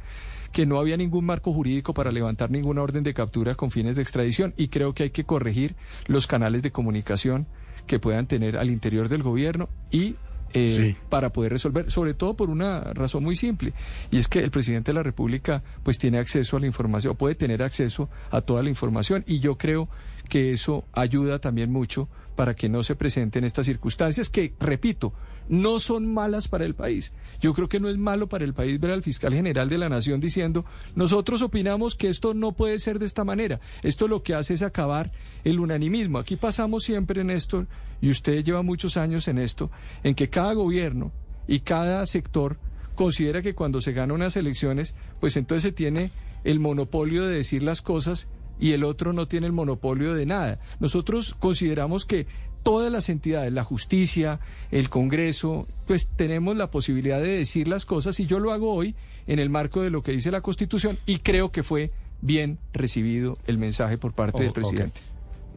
que 0.53 0.67
no 0.67 0.79
había 0.79 0.97
ningún 0.97 1.25
marco 1.25 1.53
jurídico 1.53 1.95
para 1.95 2.13
levantar 2.13 2.51
ninguna 2.51 2.83
orden 2.83 3.05
de 3.05 3.15
captura 3.15 3.55
con 3.55 3.71
fines 3.71 3.97
de 3.97 4.03
extradición 4.03 4.55
y 4.57 4.69
creo 4.69 4.95
que 4.95 5.05
hay 5.05 5.11
que 5.11 5.25
corregir 5.25 5.77
los 6.07 6.27
canales 6.27 6.63
de 6.63 6.73
comunicación 6.73 7.47
que 7.87 7.99
puedan 7.99 8.27
tener 8.27 8.57
al 8.57 8.71
interior 8.71 9.09
del 9.09 9.23
gobierno 9.23 9.69
y 9.91 10.17
eh, 10.55 10.97
para 11.11 11.31
poder 11.31 11.53
resolver, 11.53 11.91
sobre 11.91 12.15
todo 12.15 12.35
por 12.35 12.49
una 12.49 12.81
razón 12.95 13.23
muy 13.23 13.37
simple, 13.37 13.75
y 14.11 14.19
es 14.19 14.29
que 14.29 14.39
el 14.39 14.51
presidente 14.51 14.93
de 14.93 14.95
la 14.95 15.03
República 15.03 15.63
pues 15.83 15.99
tiene 15.99 16.19
acceso 16.19 16.57
a 16.57 16.61
la 16.61 16.67
información, 16.67 17.17
puede 17.17 17.35
tener 17.35 17.63
acceso 17.63 18.09
a 18.31 18.41
toda 18.41 18.63
la 18.63 18.71
información, 18.71 19.25
y 19.27 19.41
yo 19.41 19.59
creo 19.59 19.91
que 20.31 20.53
eso 20.53 20.85
ayuda 20.95 21.39
también 21.39 21.71
mucho 21.71 22.09
para 22.35 22.55
que 22.55 22.71
no 22.71 22.83
se 22.83 22.95
presenten 22.95 23.45
estas 23.45 23.67
circunstancias 23.67 24.31
que, 24.31 24.55
repito, 24.59 25.13
no 25.49 25.81
son 25.81 26.13
malas 26.13 26.49
para 26.49 26.65
el 26.65 26.75
país. 26.75 27.13
Yo 27.41 27.55
creo 27.55 27.69
que 27.69 27.81
no 27.81 27.89
es 27.89 27.99
malo 27.99 28.29
para 28.29 28.45
el 28.45 28.55
país 28.55 28.79
ver 28.81 28.91
al 28.91 29.03
fiscal 29.03 29.35
general 29.35 29.69
de 29.69 29.79
la 29.79 29.89
Nación 29.89 30.21
diciendo, 30.21 30.65
nosotros 30.95 31.43
opinamos 31.43 31.95
que 31.95 32.09
esto 32.09 32.35
no 32.35 32.53
puede 32.53 32.79
ser 32.79 32.99
de 32.99 33.07
esta 33.07 33.25
manera. 33.25 33.61
Esto 33.83 34.09
lo 34.09 34.23
que 34.23 34.35
hace 34.35 34.55
es 34.55 34.63
acabar 34.63 35.13
el 35.45 35.61
unanimismo. 35.61 36.19
Aquí 36.19 36.37
pasamos 36.37 36.85
siempre, 36.85 37.25
Néstor, 37.25 37.67
y 38.01 38.11
usted 38.11 38.45
lleva 38.45 38.63
muchos 38.63 38.97
años 38.97 39.29
en 39.29 39.39
esto, 39.39 39.71
en 40.03 40.15
que 40.15 40.29
cada 40.29 40.53
gobierno 40.53 41.13
y 41.47 41.61
cada 41.61 42.05
sector 42.07 42.59
considera 42.95 43.43
que 43.43 43.55
cuando 43.55 43.81
se 43.81 43.93
gana 43.93 44.15
unas 44.15 44.37
elecciones, 44.37 44.95
pues 45.21 45.37
entonces 45.37 45.63
se 45.63 45.73
tiene 45.73 46.11
el 46.45 46.61
monopolio 46.61 47.27
de 47.27 47.37
decir 47.37 47.63
las 47.63 47.81
cosas 47.81 48.29
y 48.61 48.73
el 48.73 48.85
otro 48.85 49.13
no 49.13 49.29
tiene 49.29 49.47
el 49.47 49.53
monopolio 49.53 50.15
de 50.15 50.27
nada. 50.27 50.61
Nosotros 50.81 51.37
consideramos 51.39 52.05
que 52.05 52.27
todas 52.69 52.93
las 52.93 53.09
entidades, 53.09 53.51
la 53.51 53.65
justicia, 53.65 54.41
el 54.71 54.91
Congreso, 54.91 55.67
pues 55.87 56.07
tenemos 56.07 56.55
la 56.55 56.71
posibilidad 56.71 57.19
de 57.19 57.39
decir 57.39 57.67
las 57.67 57.87
cosas 57.87 58.21
y 58.21 58.27
yo 58.27 58.41
lo 58.41 58.53
hago 58.53 58.75
hoy 58.75 58.95
en 59.27 59.39
el 59.39 59.49
marco 59.49 59.81
de 59.81 59.89
lo 59.89 60.03
que 60.03 60.13
dice 60.13 60.31
la 60.31 60.43
Constitución 60.43 60.99
y 61.07 61.21
creo 61.21 61.51
que 61.51 61.63
fue 61.63 61.93
bien 62.21 62.59
recibido 62.75 63.39
el 63.47 63.57
mensaje 63.57 63.97
por 63.97 64.13
parte 64.13 64.43
del 64.43 64.53
presidente. 64.53 65.01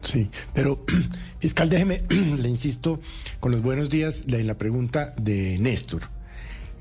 Sí, 0.00 0.30
pero 0.54 0.86
fiscal, 1.38 1.68
déjeme, 1.68 2.00
le 2.08 2.48
insisto 2.48 2.98
con 3.40 3.52
los 3.52 3.60
buenos 3.60 3.90
días 3.90 4.24
en 4.28 4.46
la 4.46 4.56
pregunta 4.56 5.12
de 5.18 5.58
Néstor. 5.58 6.04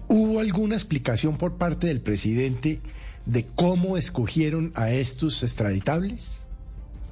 ¿Hubo 0.08 0.40
alguna 0.40 0.76
explicación 0.76 1.35
por 1.35 1.58
parte 1.58 1.88
del 1.88 1.99
presidente 1.99 2.80
de 3.26 3.44
cómo 3.44 3.97
escogieron 3.97 4.72
a 4.76 4.92
estos 4.92 5.44
extraditables? 5.44 6.40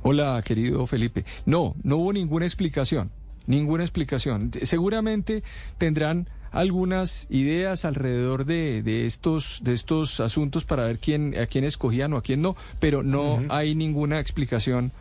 Hola, 0.02 0.42
querido 0.46 0.86
Felipe. 0.88 1.26
No, 1.46 1.76
no 1.84 1.98
hubo 1.98 2.14
ninguna 2.14 2.46
explicación, 2.46 3.12
ninguna 3.48 3.84
explicación. 3.84 4.52
Seguramente 4.64 5.44
tendrán 5.78 6.30
algunas 6.52 7.28
ideas 7.30 7.86
alrededor 7.86 8.46
de, 8.46 9.06
estos 9.06 9.60
de 9.64 9.74
estos 9.74 10.20
asuntos 10.20 10.66
para 10.66 10.84
ver 10.86 10.98
quién 10.98 11.38
a 11.38 11.46
quién 11.46 11.64
escogían 11.64 12.14
o 12.14 12.18
a 12.18 12.24
quién 12.24 12.42
no, 12.42 12.56
pero 12.80 13.04
no 13.04 13.42
hay 13.50 13.76
ninguna 13.76 14.20
explicación 14.20 14.92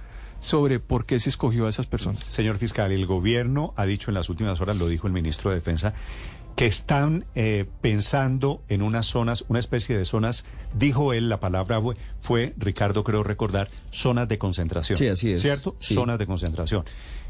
sobre 0.41 0.79
por 0.79 1.05
qué 1.05 1.19
se 1.21 1.31
escogió 1.31 1.67
a 1.67 1.71
esas 1.71 1.87
personas. 1.87 2.25
Señor 2.25 2.59
fiscal, 2.59 2.93
el 2.93 3.07
gobierno 3.07 3.73
ha 3.77 3.87
dicho 3.87 4.11
en 4.11 4.15
las 4.15 4.29
últimas 4.29 4.61
horas, 4.61 4.79
lo 4.79 4.87
dijo 4.87 5.07
el 5.07 5.13
ministro 5.13 5.51
de 5.51 5.57
Defensa, 5.57 5.95
que 6.58 6.67
están 6.67 7.24
eh, 7.37 7.67
pensando 7.81 8.65
en 8.69 8.83
unas 8.83 9.07
zonas, 9.07 9.44
una 9.47 9.60
especie 9.60 9.97
de 9.97 10.05
zonas, 10.05 10.44
dijo 10.74 11.12
él, 11.12 11.28
la 11.28 11.39
palabra 11.39 11.81
fue, 11.81 11.97
fue, 12.21 12.55
Ricardo 12.58 13.05
creo 13.05 13.23
recordar, 13.23 13.71
zonas 13.92 14.28
de 14.28 14.39
concentración. 14.39 14.97
Sí, 14.97 15.07
así 15.07 15.31
es. 15.31 15.41
¿Cierto? 15.41 15.76
Sí. 15.78 15.94
Zonas 15.94 16.19
de 16.19 16.26
concentración. 16.26 16.85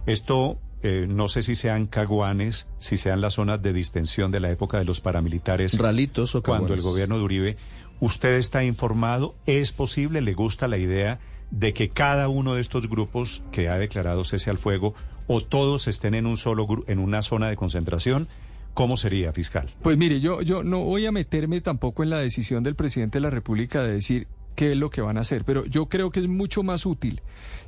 Esto 0.07 0.59
eh, 0.83 1.05
no 1.07 1.29
sé 1.29 1.43
si 1.43 1.57
sean 1.57 1.89
caguanes, 1.89 2.69
si 2.79 2.97
sean 2.97 3.21
las 3.21 3.35
zonas 3.35 3.61
de 3.61 3.75
distensión 3.75 4.31
de 4.31 4.41
la 4.41 4.51
época 4.51 4.79
de 4.79 4.87
los 4.87 5.03
paramilitares. 5.03 5.77
Ralitos 5.77 6.35
o 6.35 6.43
Cuando 6.43 6.69
el 6.69 6.79
caguanes. 6.79 6.85
gobierno 6.87 7.19
de 7.19 7.25
Uribe, 7.25 7.57
¿usted 8.01 8.33
está 8.33 8.65
informado? 8.65 9.35
¿Es 9.45 9.73
posible? 9.73 10.23
¿Le 10.23 10.33
gusta 10.33 10.69
la 10.69 10.79
idea 10.79 11.21
de 11.51 11.75
que 11.75 11.91
cada 11.91 12.29
uno 12.29 12.55
de 12.55 12.63
estos 12.63 12.89
grupos 12.89 13.43
que 13.53 13.69
ha 13.69 13.77
declarado 13.77 14.25
cese 14.25 14.49
al 14.49 14.57
fuego 14.57 14.95
o 15.27 15.43
todos 15.43 15.87
estén 15.87 16.15
en 16.15 16.25
un 16.25 16.39
solo 16.39 16.67
en 16.87 16.99
una 16.99 17.21
zona 17.21 17.51
de 17.51 17.57
concentración? 17.57 18.27
¿Cómo 18.75 18.97
sería, 18.97 19.33
fiscal? 19.33 19.75
Pues 19.83 19.99
mire, 19.99 20.21
yo, 20.21 20.41
yo 20.43 20.63
no 20.63 20.85
voy 20.85 21.07
a 21.07 21.13
meterme 21.13 21.61
tampoco 21.61 22.03
en 22.03 22.11
la 22.11 22.19
decisión 22.19 22.63
del 22.63 22.77
presidente 22.77 23.19
de 23.19 23.23
la 23.23 23.31
República 23.31 23.83
de 23.83 23.93
decir 23.93 24.29
qué 24.55 24.73
es 24.73 24.77
lo 24.77 24.91
que 24.91 25.01
van 25.01 25.19
a 25.19 25.23
hacer, 25.23 25.45
pero 25.45 25.65
yo 25.67 25.87
creo 25.87 26.11
que 26.11 26.21
es 26.21 26.29
mucho 26.29 26.63
más 26.63 26.87
útil 26.87 27.23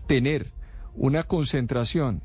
tener 0.06 0.52
una 0.94 1.22
concentración 1.24 2.22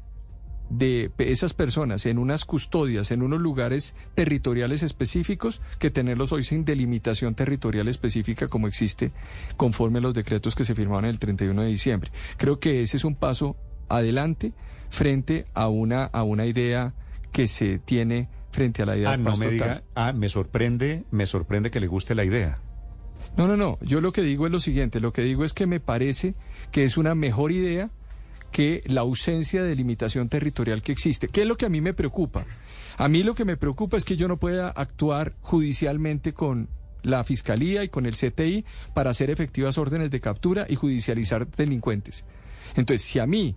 de 0.70 1.12
esas 1.20 1.54
personas 1.54 2.06
en 2.06 2.18
unas 2.18 2.46
custodias, 2.46 3.12
en 3.12 3.22
unos 3.22 3.40
lugares 3.40 3.94
territoriales 4.16 4.84
específicos, 4.84 5.62
que 5.80 5.92
tenerlos 5.92 6.32
hoy 6.32 6.44
sin 6.44 6.66
delimitación 6.66 7.36
territorial 7.36 7.88
específica 7.88 8.48
como 8.48 8.68
existe 8.68 9.12
conforme 9.58 10.00
a 10.00 10.02
los 10.02 10.14
decretos 10.14 10.56
que 10.56 10.66
se 10.66 10.76
firmaron 10.76 11.06
el 11.06 11.20
31 11.20 11.62
de 11.62 11.68
diciembre. 11.68 12.12
Creo 12.38 12.60
que 12.60 12.82
ese 12.82 12.98
es 12.98 13.06
un 13.06 13.16
paso 13.16 13.56
adelante 13.90 14.54
frente 14.90 15.46
a 15.54 15.70
una, 15.70 16.06
a 16.06 16.24
una 16.24 16.46
idea 16.46 16.94
que 17.32 17.48
se 17.48 17.80
tiene 17.80 18.30
frente 18.56 18.82
a 18.82 18.86
la 18.88 18.98
idea 18.98 19.10
Ah, 19.10 19.18
de 19.18 19.24
no 19.24 19.30
paz 19.30 19.40
me 19.40 19.46
total. 19.46 19.54
diga, 19.60 19.84
ah, 19.94 20.14
me 20.14 20.30
sorprende, 20.30 21.04
me 21.12 21.28
sorprende 21.28 21.70
que 21.70 21.80
le 21.80 21.88
guste 21.88 22.16
la 22.16 22.24
idea. 22.26 22.58
No, 23.38 23.48
no, 23.48 23.58
no. 23.58 23.78
Yo 23.82 24.02
lo 24.02 24.12
que 24.12 24.22
digo 24.22 24.46
es 24.46 24.52
lo 24.52 24.60
siguiente. 24.60 25.00
Lo 25.00 25.12
que 25.14 25.22
digo 25.22 25.44
es 25.44 25.54
que 25.54 25.68
me 25.68 25.80
parece 25.80 26.36
que 26.72 26.86
es 26.86 26.98
una 26.98 27.14
mejor 27.16 27.52
idea 27.52 27.90
que 28.52 28.82
la 28.86 29.02
ausencia 29.02 29.62
de 29.64 29.76
limitación 29.76 30.30
territorial 30.30 30.82
que 30.82 30.94
existe. 30.94 31.28
¿Qué 31.28 31.42
es 31.42 31.48
lo 31.48 31.58
que 31.58 31.66
a 31.66 31.70
mí 31.70 31.82
me 31.82 31.94
preocupa? 31.94 32.46
A 32.98 33.10
mí 33.10 33.24
lo 33.24 33.36
que 33.36 33.44
me 33.44 33.58
preocupa 33.58 33.98
es 33.98 34.06
que 34.06 34.16
yo 34.16 34.30
no 34.30 34.38
pueda 34.38 34.70
actuar 34.70 35.34
judicialmente 35.42 36.34
con 36.34 36.70
la 37.04 37.24
Fiscalía 37.26 37.84
y 37.84 37.90
con 37.90 38.06
el 38.06 38.16
CTI 38.16 38.64
para 38.94 39.10
hacer 39.10 39.30
efectivas 39.30 39.78
órdenes 39.78 40.10
de 40.12 40.22
captura 40.22 40.66
y 40.70 40.76
judicializar 40.76 41.46
delincuentes. 41.48 42.24
Entonces, 42.78 43.06
si 43.06 43.20
a 43.20 43.28
mí 43.28 43.56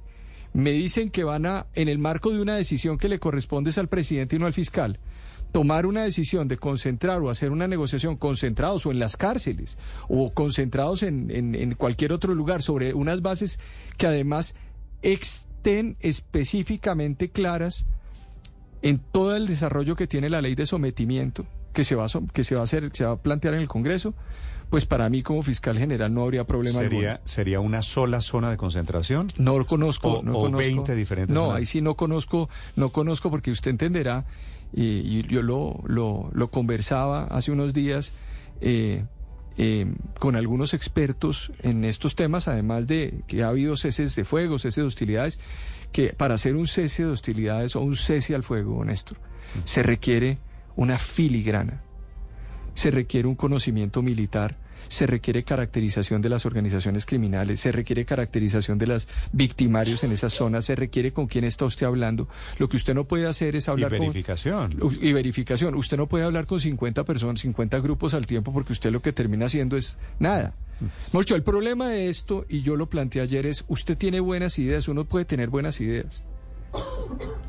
me 0.53 0.73
dicen 0.73 1.11
que 1.11 1.25
van 1.25 1.47
a, 1.47 1.67
en 1.75 1.89
el 1.89 1.99
marco 1.99 2.31
de 2.31 2.41
una 2.41 2.57
decisión 2.57 2.99
que 2.99 3.09
le 3.09 3.19
corresponde 3.19 3.71
es 3.71 3.79
al 3.79 3.89
presidente 3.89 4.37
y 4.37 4.39
no 4.39 4.47
al 4.47 4.53
fiscal, 4.53 4.99
tomar 5.53 5.87
una 5.87 6.03
decisión 6.05 6.47
de 6.49 6.59
concentrar 6.59 7.21
o 7.23 7.31
hacer 7.31 7.53
una 7.53 7.67
negociación 7.69 8.17
concentrados 8.17 8.85
o 8.87 8.91
en 8.91 8.99
las 8.99 9.17
cárceles 9.17 9.79
o 10.09 10.33
concentrados 10.35 11.03
en, 11.03 11.31
en- 11.31 11.55
en 11.55 11.75
cualquier 11.75 12.13
otro 12.13 12.35
lugar 12.35 12.63
sobre 12.63 12.93
unas 12.95 13.23
bases 13.23 13.59
que 13.97 14.07
además 14.07 14.55
estén 15.03 15.97
específicamente 16.01 17.31
claras 17.31 17.87
en 18.83 18.99
todo 18.99 19.37
el 19.37 19.47
desarrollo 19.47 19.97
que 19.97 20.07
tiene 20.07 20.31
la 20.31 20.41
ley 20.43 20.55
de 20.55 20.67
sometimiento 20.67 21.47
que 21.73 21.85
se 21.85 21.95
va 21.95 22.07
a, 22.07 22.09
que 22.33 22.45
se 22.45 22.55
va 22.55 22.63
a 22.63 22.65
hacer, 22.65 22.91
se 22.95 23.05
va 23.05 23.13
a 23.13 23.23
plantear 23.23 23.55
en 23.55 23.61
el 23.61 23.69
Congreso, 23.69 24.15
pues 24.71 24.85
para 24.87 25.09
mí 25.09 25.23
como 25.23 25.43
fiscal 25.43 25.79
general 25.79 26.13
no 26.13 26.23
habría 26.25 26.45
problema 26.45 26.79
¿Sería, 26.81 27.11
alguno. 27.13 27.21
¿Sería 27.27 27.61
una 27.61 27.83
sola 27.83 28.21
zona 28.21 28.51
de 28.51 28.57
concentración? 28.57 29.27
No 29.39 29.59
lo 29.59 29.67
conozco, 29.67 30.19
O- 30.19 30.23
no 30.23 30.33
o 30.39 30.43
conozco. 30.43 30.59
20 30.59 30.95
diferentes 30.95 31.35
No, 31.35 31.47
zonas. 31.47 31.57
ahí 31.59 31.67
sí 31.67 31.81
no 31.81 31.95
conozco, 31.97 32.49
no 32.77 32.91
conozco 32.91 33.31
porque 33.31 33.51
usted 33.51 33.71
entenderá, 33.71 34.27
y, 34.73 34.83
y 34.85 35.23
yo 35.29 35.43
lo, 35.43 35.81
lo, 35.87 36.29
lo 36.33 36.49
conversaba 36.51 37.25
hace 37.25 37.51
unos 37.53 37.73
días 37.73 38.13
eh, 38.61 39.05
eh, 39.57 39.87
con 40.19 40.37
algunos 40.37 40.75
expertos 40.75 41.51
en 41.63 41.85
estos 41.85 42.15
temas, 42.15 42.47
además 42.49 42.87
de 42.87 43.23
que 43.27 43.43
ha 43.43 43.49
habido 43.49 43.77
ceses 43.77 44.15
de 44.15 44.25
fuego, 44.25 44.59
ceses 44.59 44.77
de 44.77 44.83
hostilidades, 44.83 45.39
que 45.91 46.13
para 46.13 46.35
hacer 46.35 46.55
un 46.55 46.67
cese 46.67 47.05
de 47.05 47.11
hostilidades 47.11 47.75
o 47.75 47.81
un 47.81 47.97
cese 47.97 48.35
al 48.35 48.43
fuego, 48.43 48.85
Néstor, 48.85 49.17
se 49.65 49.83
requiere 49.83 50.37
una 50.77 50.99
filigrana 50.99 51.83
se 52.79 52.93
requiere 52.93 53.27
un 53.27 53.35
conocimiento 53.35 54.03
militar, 54.03 54.57
se 54.87 55.09
requiere 55.09 55.43
caracterización 55.43 56.23
de 56.23 56.29
las 56.29 56.47
organizaciones 56.47 57.07
criminales, 57.07 57.59
se 57.59 57.73
requiere 57.73 58.05
caracterización 58.05 58.79
de 58.79 58.87
los 58.87 59.09
victimarios 59.33 60.05
en 60.05 60.13
esas 60.13 60.33
zonas, 60.33 60.67
se 60.67 60.77
requiere 60.77 61.13
con 61.13 61.27
quién 61.27 61.43
está 61.43 61.65
usted 61.65 61.87
hablando. 61.87 62.29
Lo 62.57 62.69
que 62.69 62.77
usted 62.77 62.95
no 62.95 63.03
puede 63.03 63.27
hacer 63.27 63.57
es 63.57 63.69
hablar 63.69 63.95
y 63.95 63.99
con... 63.99 64.07
verificación. 64.07 64.79
Y 65.01 65.13
verificación. 65.13 65.75
Usted 65.75 65.97
no 65.97 66.07
puede 66.07 66.25
hablar 66.25 66.47
con 66.47 66.61
50 66.61 67.03
personas, 67.03 67.41
50 67.41 67.81
grupos 67.81 68.15
al 68.15 68.29
tiempo, 68.29 68.53
porque 68.53 68.73
usted 68.73 68.93
lo 68.93 69.03
que 69.03 69.13
termina 69.13 69.47
haciendo 69.47 69.77
es 69.77 69.99
nada. 70.21 70.55
Mucho, 71.11 71.35
el 71.35 71.43
problema 71.43 71.89
de 71.89 72.09
esto, 72.09 72.47
y 72.49 72.63
yo 72.63 72.77
lo 72.77 72.89
planteé 72.89 73.23
ayer, 73.23 73.45
es 73.47 73.65
usted 73.67 73.99
tiene 73.99 74.21
buenas 74.21 74.57
ideas, 74.61 74.87
uno 74.87 75.05
puede 75.05 75.25
tener 75.25 75.49
buenas 75.49 75.81
ideas. 75.81 76.23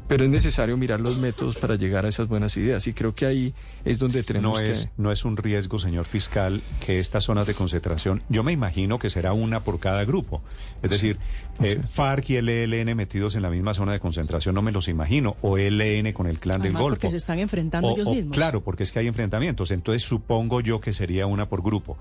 Pero 0.08 0.24
es 0.24 0.30
necesario 0.32 0.76
mirar 0.76 1.00
los 1.02 1.18
métodos 1.18 1.56
para 1.58 1.76
llegar 1.76 2.04
a 2.04 2.10
esas 2.10 2.28
buenas 2.28 2.58
ideas. 2.58 2.88
Y 2.88 2.94
creo 2.94 3.14
que 3.14 3.28
ahí 3.28 3.54
es 3.86 4.00
donde 4.00 4.24
tenemos 4.24 4.58
No 4.60 4.66
que... 4.66 4.72
es, 4.72 4.90
no 4.98 5.12
es 5.12 5.24
un 5.24 5.38
riesgo, 5.38 5.78
señor 5.78 6.06
fiscal, 6.06 6.64
que 6.84 7.00
estas 7.00 7.26
zonas 7.26 7.46
de 7.46 7.54
concentración, 7.54 8.24
yo 8.28 8.42
me 8.42 8.52
imagino 8.52 8.98
que 8.98 9.12
será 9.12 9.34
una 9.34 9.60
por 9.60 9.80
cada 9.80 10.04
grupo. 10.06 10.42
Es 10.82 10.90
decir, 10.90 11.20
eh, 11.62 11.80
FARC 11.94 12.28
y 12.32 12.38
el 12.38 12.50
ELN 12.50 12.96
metidos 12.98 13.36
en 13.36 13.44
la 13.44 13.52
misma 13.52 13.76
zona 13.76 13.92
de 13.92 14.00
concentración, 14.00 14.56
no 14.56 14.64
me 14.64 14.72
los 14.72 14.88
imagino, 14.88 15.36
o 15.44 15.60
ELN 15.60 16.12
con 16.14 16.26
el 16.26 16.40
clan 16.40 16.62
Además, 16.62 16.80
del 16.80 16.82
Golfo. 16.90 16.96
porque 17.02 17.12
se 17.12 17.18
están 17.18 17.38
enfrentando 17.38 17.90
O- 17.90 17.94
ellos 17.96 18.08
o- 18.08 18.12
mismos. 18.12 18.36
Claro, 18.36 18.62
porque 18.64 18.82
es 18.84 18.92
que 18.92 18.98
hay 18.98 19.08
enfrentamientos. 19.08 19.70
Entonces 19.70 20.02
supongo 20.02 20.62
yo 20.62 20.82
que 20.82 20.92
sería 20.92 21.28
una 21.28 21.48
por 21.50 21.62
grupo. 21.62 22.00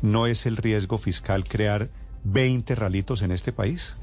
¿No 0.00 0.26
es 0.26 0.46
el 0.46 0.56
riesgo 0.56 0.96
fiscal 0.96 1.44
crear 1.44 1.90
20 2.24 2.74
ralitos 2.74 3.20
en 3.20 3.32
este 3.32 3.52
país? 3.52 3.98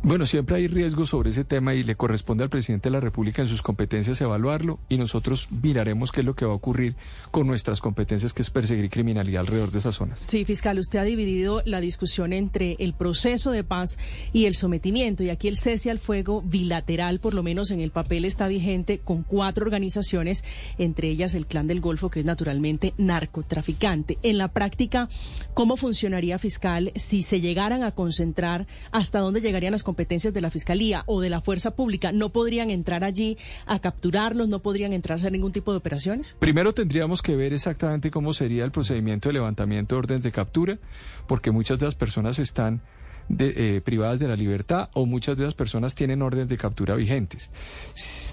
Bueno, 0.00 0.26
siempre 0.26 0.56
hay 0.56 0.68
riesgos 0.68 1.10
sobre 1.10 1.30
ese 1.30 1.44
tema 1.44 1.74
y 1.74 1.82
le 1.82 1.96
corresponde 1.96 2.44
al 2.44 2.50
presidente 2.50 2.88
de 2.88 2.92
la 2.92 3.00
República 3.00 3.42
en 3.42 3.48
sus 3.48 3.62
competencias 3.62 4.20
evaluarlo 4.20 4.78
y 4.88 4.96
nosotros 4.96 5.48
miraremos 5.62 6.12
qué 6.12 6.20
es 6.20 6.26
lo 6.26 6.34
que 6.34 6.46
va 6.46 6.52
a 6.52 6.54
ocurrir 6.54 6.94
con 7.32 7.48
nuestras 7.48 7.80
competencias, 7.80 8.32
que 8.32 8.42
es 8.42 8.50
perseguir 8.50 8.90
criminalidad 8.90 9.40
alrededor 9.40 9.72
de 9.72 9.80
esas 9.80 9.96
zonas. 9.96 10.22
Sí, 10.26 10.44
fiscal, 10.44 10.78
usted 10.78 11.00
ha 11.00 11.02
dividido 11.02 11.62
la 11.64 11.80
discusión 11.80 12.32
entre 12.32 12.76
el 12.78 12.94
proceso 12.94 13.50
de 13.50 13.64
paz 13.64 13.98
y 14.32 14.44
el 14.44 14.54
sometimiento. 14.54 15.24
Y 15.24 15.30
aquí 15.30 15.48
el 15.48 15.56
cese 15.56 15.90
al 15.90 15.98
fuego 15.98 16.42
bilateral, 16.42 17.18
por 17.18 17.34
lo 17.34 17.42
menos 17.42 17.72
en 17.72 17.80
el 17.80 17.90
papel, 17.90 18.24
está 18.24 18.46
vigente 18.46 19.00
con 19.00 19.24
cuatro 19.24 19.64
organizaciones, 19.64 20.44
entre 20.78 21.08
ellas 21.08 21.34
el 21.34 21.46
Clan 21.46 21.66
del 21.66 21.80
Golfo, 21.80 22.08
que 22.08 22.20
es 22.20 22.26
naturalmente 22.26 22.94
narcotraficante. 22.98 24.16
En 24.22 24.38
la 24.38 24.48
práctica, 24.48 25.08
¿cómo 25.54 25.76
funcionaría, 25.76 26.38
fiscal, 26.38 26.92
si 26.94 27.22
se 27.22 27.40
llegaran 27.40 27.82
a 27.82 27.90
concentrar? 27.90 28.68
¿Hasta 28.92 29.18
dónde 29.18 29.40
llegarían 29.40 29.72
las 29.72 29.82
competencias 29.88 30.34
de 30.34 30.40
la 30.42 30.50
Fiscalía 30.50 31.02
o 31.06 31.20
de 31.22 31.30
la 31.30 31.40
Fuerza 31.40 31.70
Pública? 31.74 32.12
¿No 32.12 32.28
podrían 32.28 32.70
entrar 32.70 33.04
allí 33.04 33.38
a 33.64 33.78
capturarlos? 33.78 34.46
¿No 34.48 34.58
podrían 34.60 34.92
entrar 34.92 35.16
a 35.16 35.18
hacer 35.20 35.32
ningún 35.32 35.52
tipo 35.52 35.72
de 35.72 35.78
operaciones? 35.78 36.36
Primero 36.38 36.74
tendríamos 36.74 37.22
que 37.22 37.34
ver 37.36 37.52
exactamente 37.54 38.10
cómo 38.10 38.32
sería 38.34 38.64
el 38.64 38.70
procedimiento 38.70 39.30
de 39.30 39.32
levantamiento 39.32 39.94
de 39.94 39.98
órdenes 40.00 40.22
de 40.22 40.30
captura, 40.32 40.78
porque 41.26 41.50
muchas 41.50 41.78
de 41.78 41.86
las 41.86 41.94
personas 41.94 42.38
están 42.38 42.82
de- 43.30 43.76
eh, 43.76 43.80
privadas 43.80 44.18
de 44.20 44.28
la 44.28 44.36
libertad 44.36 44.88
o 44.94 45.04
muchas 45.06 45.36
de 45.36 45.44
las 45.44 45.54
personas 45.54 45.94
tienen 45.94 46.22
órdenes 46.22 46.48
de 46.48 46.56
captura 46.56 46.94
vigentes. 46.94 47.50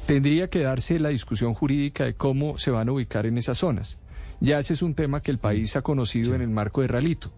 Tendría 0.05 0.49
que 0.49 0.59
darse 0.59 0.99
la 0.99 1.09
discusión 1.09 1.53
jurídica 1.53 2.05
de 2.05 2.15
cómo 2.15 2.57
se 2.57 2.71
van 2.71 2.89
a 2.89 2.91
ubicar 2.93 3.25
en 3.25 3.37
esas 3.37 3.57
zonas. 3.57 3.97
Ya 4.39 4.59
ese 4.59 4.73
es 4.73 4.81
un 4.81 4.93
tema 4.95 5.21
que 5.21 5.31
el 5.31 5.37
país 5.39 5.75
ha 5.75 5.81
conocido 5.81 6.35
en 6.35 6.41
el 6.41 6.49
marco 6.49 6.81
de 6.81 6.87
Ralito. 6.87 7.31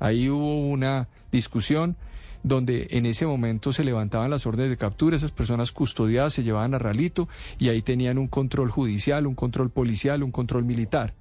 Ahí 0.00 0.28
hubo 0.28 0.68
una 0.68 1.08
discusión 1.32 1.96
donde 2.42 2.88
en 2.90 3.06
ese 3.06 3.26
momento 3.26 3.72
se 3.72 3.84
levantaban 3.84 4.30
las 4.30 4.46
órdenes 4.46 4.70
de 4.70 4.76
captura, 4.76 5.16
esas 5.16 5.32
personas 5.32 5.72
custodiadas 5.72 6.34
se 6.34 6.42
llevaban 6.42 6.74
a 6.74 6.78
Ralito 6.78 7.28
y 7.58 7.68
ahí 7.68 7.82
tenían 7.82 8.18
un 8.18 8.28
control 8.28 8.70
judicial, 8.70 9.26
un 9.26 9.34
control 9.34 9.70
policial, 9.70 10.22
un 10.22 10.32
control 10.32 10.64
militar, 10.64 11.14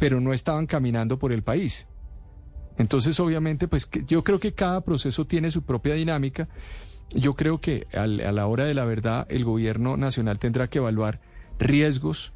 pero 0.00 0.20
no 0.20 0.32
estaban 0.32 0.66
caminando 0.66 1.18
por 1.18 1.32
el 1.32 1.42
país. 1.42 1.86
Entonces, 2.78 3.20
obviamente, 3.20 3.68
pues 3.68 3.88
yo 4.06 4.24
creo 4.24 4.38
que 4.40 4.54
cada 4.54 4.80
proceso 4.80 5.26
tiene 5.26 5.50
su 5.50 5.62
propia 5.62 5.94
dinámica. 5.94 6.48
Yo 7.14 7.34
creo 7.34 7.60
que 7.60 7.86
a 7.92 8.06
la 8.06 8.46
hora 8.46 8.64
de 8.64 8.74
la 8.74 8.86
verdad 8.86 9.26
el 9.28 9.44
gobierno 9.44 9.98
nacional 9.98 10.38
tendrá 10.38 10.68
que 10.68 10.78
evaluar 10.78 11.20
riesgos, 11.58 12.32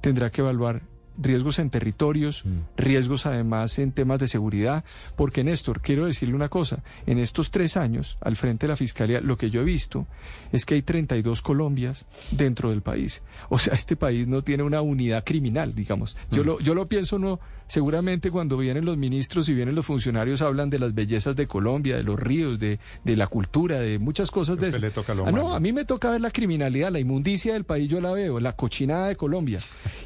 tendrá 0.00 0.30
que 0.30 0.42
evaluar 0.42 0.82
riesgos 1.18 1.58
en 1.58 1.70
territorios, 1.70 2.44
riesgos 2.76 3.26
además 3.26 3.78
en 3.78 3.92
temas 3.92 4.18
de 4.20 4.28
seguridad, 4.28 4.84
porque 5.16 5.44
Néstor, 5.44 5.80
quiero 5.80 6.06
decirle 6.06 6.34
una 6.34 6.48
cosa, 6.48 6.82
en 7.06 7.18
estos 7.18 7.50
tres 7.50 7.76
años 7.76 8.16
al 8.20 8.36
frente 8.36 8.66
de 8.66 8.72
la 8.72 8.76
Fiscalía, 8.76 9.20
lo 9.20 9.36
que 9.36 9.50
yo 9.50 9.60
he 9.60 9.64
visto 9.64 10.06
es 10.52 10.64
que 10.64 10.74
hay 10.74 10.82
32 10.82 11.42
Colombias 11.42 12.06
dentro 12.30 12.70
del 12.70 12.82
país. 12.82 13.22
O 13.48 13.58
sea, 13.58 13.74
este 13.74 13.96
país 13.96 14.28
no 14.28 14.42
tiene 14.42 14.62
una 14.62 14.80
unidad 14.80 15.24
criminal, 15.24 15.74
digamos. 15.74 16.16
Yo, 16.30 16.44
lo, 16.44 16.60
yo 16.60 16.74
lo 16.74 16.88
pienso 16.88 17.18
no, 17.18 17.40
seguramente 17.68 18.30
cuando 18.30 18.56
vienen 18.56 18.84
los 18.84 18.96
ministros 18.96 19.48
y 19.48 19.54
vienen 19.54 19.74
los 19.74 19.86
funcionarios 19.86 20.42
hablan 20.42 20.70
de 20.70 20.78
las 20.78 20.94
bellezas 20.94 21.36
de 21.36 21.46
Colombia, 21.46 21.96
de 21.96 22.02
los 22.02 22.18
ríos, 22.18 22.58
de, 22.58 22.80
de 23.04 23.16
la 23.16 23.26
cultura, 23.26 23.78
de 23.78 23.98
muchas 23.98 24.30
cosas 24.30 24.58
de 24.58 24.76
Le 24.78 24.90
toca 24.90 25.14
lo 25.14 25.26
ah, 25.26 25.32
no, 25.32 25.54
a 25.54 25.60
mí 25.60 25.72
me 25.72 25.84
toca 25.84 26.10
ver 26.10 26.20
la 26.20 26.30
criminalidad, 26.30 26.90
la 26.90 26.98
inmundicia 26.98 27.52
del 27.52 27.64
país 27.64 27.88
yo 27.88 28.00
la 28.00 28.12
veo, 28.12 28.40
la 28.40 28.54
cochinada 28.54 29.08
de 29.08 29.16
Colombia. 29.16 29.60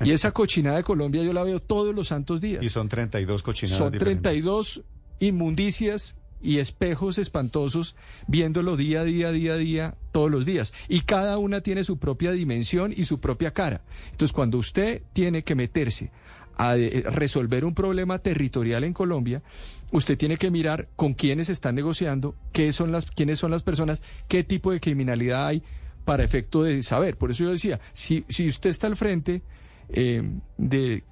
Y 0.05 0.11
esa 0.11 0.31
cochinada 0.33 0.77
de 0.77 0.83
Colombia 0.83 1.23
yo 1.23 1.33
la 1.33 1.45
veo 1.45 1.61
todos 1.61 1.95
los 1.95 2.09
santos 2.09 2.41
días. 2.41 2.63
Y 2.63 2.69
son 2.69 2.89
32 2.89 3.43
cochinadas 3.43 3.79
Son 3.79 3.93
diferentes. 3.93 4.23
32 4.23 4.83
inmundicias 5.21 6.17
y 6.43 6.59
espejos 6.59 7.19
espantosos 7.19 7.95
viéndolo 8.27 8.77
día 8.77 9.03
a 9.03 9.05
día, 9.05 9.31
día 9.31 9.55
a 9.55 9.57
día, 9.57 9.95
todos 10.11 10.31
los 10.31 10.45
días. 10.45 10.73
Y 10.89 11.03
cada 11.03 11.39
una 11.39 11.61
tiene 11.61 11.85
su 11.85 11.99
propia 11.99 12.33
dimensión 12.33 12.93
y 12.95 13.05
su 13.05 13.21
propia 13.21 13.53
cara. 13.53 13.83
Entonces, 14.11 14.33
cuando 14.33 14.59
usted 14.59 15.03
tiene 15.13 15.45
que 15.45 15.55
meterse 15.55 16.11
a 16.63 16.77
eh, 16.77 17.03
resolver 17.07 17.65
un 17.65 17.75
problema 17.75 18.19
territorial 18.19 18.85
en 18.85 18.93
Colombia, 18.93 19.43
usted 19.91 20.17
tiene 20.17 20.37
que 20.37 20.51
mirar 20.51 20.89
con 20.95 21.15
quiénes 21.15 21.49
están 21.49 21.75
negociando, 21.75 22.37
qué 22.53 22.73
son 22.73 22.93
las, 22.93 23.07
quiénes 23.07 23.41
son 23.41 23.51
las 23.51 23.65
personas, 23.65 24.01
qué 24.29 24.45
tipo 24.45 24.71
de 24.71 24.79
criminalidad 24.79 25.49
hay 25.49 25.63
para 26.05 26.23
efecto 26.23 26.63
de 26.63 26.83
saber. 26.85 27.17
Por 27.17 27.33
eso 27.33 27.45
yo 27.45 27.51
decía, 27.51 27.81
si, 27.93 28.25
si 28.29 28.49
usted 28.49 28.71
está 28.71 28.87
al 28.87 28.97
frente 28.97 29.43
eh, 29.89 30.23
de, 30.57 31.03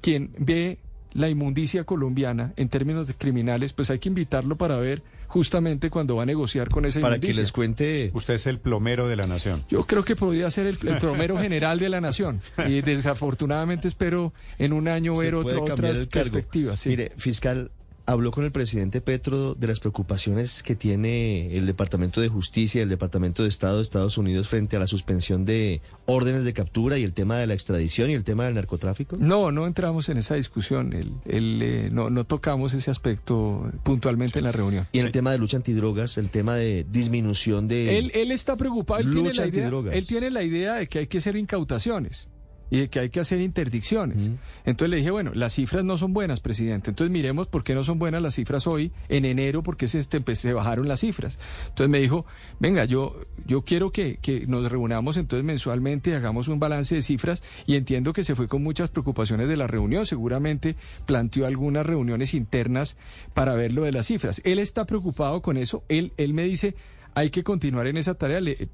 quien 0.00 0.32
ve 0.38 0.78
la 1.12 1.28
inmundicia 1.28 1.82
colombiana 1.82 2.52
en 2.56 2.68
términos 2.68 3.08
de 3.08 3.14
criminales, 3.14 3.72
pues 3.72 3.90
hay 3.90 3.98
que 3.98 4.08
invitarlo 4.08 4.56
para 4.56 4.76
ver 4.76 5.02
justamente 5.28 5.88
cuando 5.90 6.16
va 6.16 6.24
a 6.24 6.26
negociar 6.26 6.68
con 6.68 6.84
esa 6.84 7.00
Para 7.00 7.14
inmundicia. 7.16 7.34
que 7.36 7.40
les 7.42 7.52
cuente. 7.52 8.10
Usted 8.14 8.34
es 8.34 8.46
el 8.46 8.58
plomero 8.58 9.06
de 9.06 9.14
la 9.16 9.26
nación. 9.26 9.64
Yo 9.68 9.84
creo 9.84 10.04
que 10.04 10.16
podría 10.16 10.50
ser 10.50 10.66
el, 10.66 10.78
el 10.88 10.98
plomero 10.98 11.38
general 11.38 11.78
de 11.78 11.88
la 11.88 12.00
nación. 12.00 12.40
Y 12.66 12.80
desafortunadamente 12.82 13.86
espero 13.88 14.32
en 14.58 14.72
un 14.72 14.88
año 14.88 15.14
ver 15.16 15.34
otro- 15.34 15.62
otras 15.64 15.98
el 16.00 16.08
cargo. 16.08 16.32
perspectivas. 16.32 16.80
sí. 16.80 16.88
Mire, 16.88 17.12
fiscal, 17.16 17.70
habló 18.08 18.30
con 18.30 18.44
el 18.44 18.52
presidente 18.52 19.02
Petro 19.02 19.54
de 19.54 19.66
las 19.66 19.80
preocupaciones 19.80 20.62
que 20.62 20.74
tiene 20.74 21.54
el 21.54 21.66
Departamento 21.66 22.22
de 22.22 22.28
Justicia 22.28 22.78
y 22.78 22.82
el 22.82 22.88
Departamento 22.88 23.42
de 23.42 23.50
Estado 23.50 23.76
de 23.76 23.82
Estados 23.82 24.16
Unidos 24.16 24.48
frente 24.48 24.76
a 24.76 24.78
la 24.78 24.86
suspensión 24.86 25.44
de 25.44 25.82
órdenes 26.06 26.44
de 26.44 26.54
captura 26.54 26.96
y 26.96 27.02
el 27.04 27.12
tema 27.12 27.36
de 27.36 27.46
la 27.46 27.52
extradición 27.52 28.08
y 28.08 28.14
el 28.14 28.24
tema 28.24 28.46
del 28.46 28.54
narcotráfico. 28.54 29.18
No, 29.18 29.52
no 29.52 29.66
entramos 29.66 30.08
en 30.08 30.16
esa 30.16 30.36
discusión. 30.36 30.94
El, 30.94 31.12
el, 31.26 31.60
eh, 31.62 31.88
no, 31.92 32.08
no 32.08 32.24
tocamos 32.24 32.72
ese 32.72 32.90
aspecto 32.90 33.70
puntualmente 33.82 34.38
en 34.38 34.46
la 34.46 34.52
reunión. 34.52 34.88
Y 34.92 35.00
el 35.00 35.12
tema 35.12 35.30
de 35.30 35.38
lucha 35.38 35.58
antidrogas, 35.58 36.16
el 36.16 36.30
tema 36.30 36.54
de 36.54 36.86
disminución 36.90 37.68
de... 37.68 37.98
Él, 37.98 38.10
él 38.14 38.30
está 38.30 38.56
preocupado, 38.56 39.00
él 39.00 39.12
tiene, 39.12 39.28
Lucha 39.28 39.42
la 39.42 39.48
idea, 39.48 39.64
antidrogas. 39.64 39.94
él 39.94 40.06
tiene 40.06 40.30
la 40.30 40.42
idea 40.42 40.74
de 40.76 40.86
que 40.86 41.00
hay 41.00 41.06
que 41.08 41.18
hacer 41.18 41.36
incautaciones 41.36 42.28
y 42.70 42.80
de 42.80 42.88
que 42.88 43.00
hay 43.00 43.10
que 43.10 43.20
hacer 43.20 43.40
interdicciones. 43.40 44.30
Entonces 44.64 44.90
le 44.90 44.96
dije, 44.98 45.10
bueno, 45.10 45.32
las 45.34 45.54
cifras 45.54 45.84
no 45.84 45.96
son 45.96 46.12
buenas, 46.12 46.40
presidente. 46.40 46.90
Entonces 46.90 47.10
miremos 47.10 47.48
por 47.48 47.64
qué 47.64 47.74
no 47.74 47.84
son 47.84 47.98
buenas 47.98 48.20
las 48.22 48.34
cifras 48.34 48.66
hoy, 48.66 48.92
en 49.08 49.24
enero, 49.24 49.62
porque 49.62 49.88
se, 49.88 49.98
este, 49.98 50.20
pues, 50.20 50.38
se 50.40 50.52
bajaron 50.52 50.86
las 50.88 51.00
cifras. 51.00 51.38
Entonces 51.68 51.88
me 51.90 52.00
dijo, 52.00 52.26
venga, 52.60 52.84
yo, 52.84 53.20
yo 53.46 53.62
quiero 53.62 53.90
que, 53.90 54.18
que 54.20 54.46
nos 54.46 54.70
reunamos 54.70 55.16
entonces 55.16 55.44
mensualmente, 55.44 56.14
hagamos 56.14 56.48
un 56.48 56.58
balance 56.60 56.94
de 56.94 57.02
cifras 57.02 57.42
y 57.66 57.76
entiendo 57.76 58.12
que 58.12 58.24
se 58.24 58.34
fue 58.34 58.48
con 58.48 58.62
muchas 58.62 58.90
preocupaciones 58.90 59.48
de 59.48 59.56
la 59.56 59.66
reunión. 59.66 60.04
Seguramente 60.06 60.76
planteó 61.06 61.46
algunas 61.46 61.86
reuniones 61.86 62.34
internas 62.34 62.96
para 63.34 63.54
ver 63.54 63.72
lo 63.72 63.84
de 63.84 63.92
las 63.92 64.06
cifras. 64.06 64.40
Él 64.44 64.58
está 64.58 64.84
preocupado 64.84 65.42
con 65.42 65.56
eso. 65.56 65.84
Él, 65.88 66.12
él 66.16 66.34
me 66.34 66.44
dice, 66.44 66.74
hay 67.14 67.30
que 67.30 67.42
continuar 67.42 67.86
en 67.86 67.96
esa 67.96 68.14
tarea. 68.14 68.40
Le- 68.40 68.68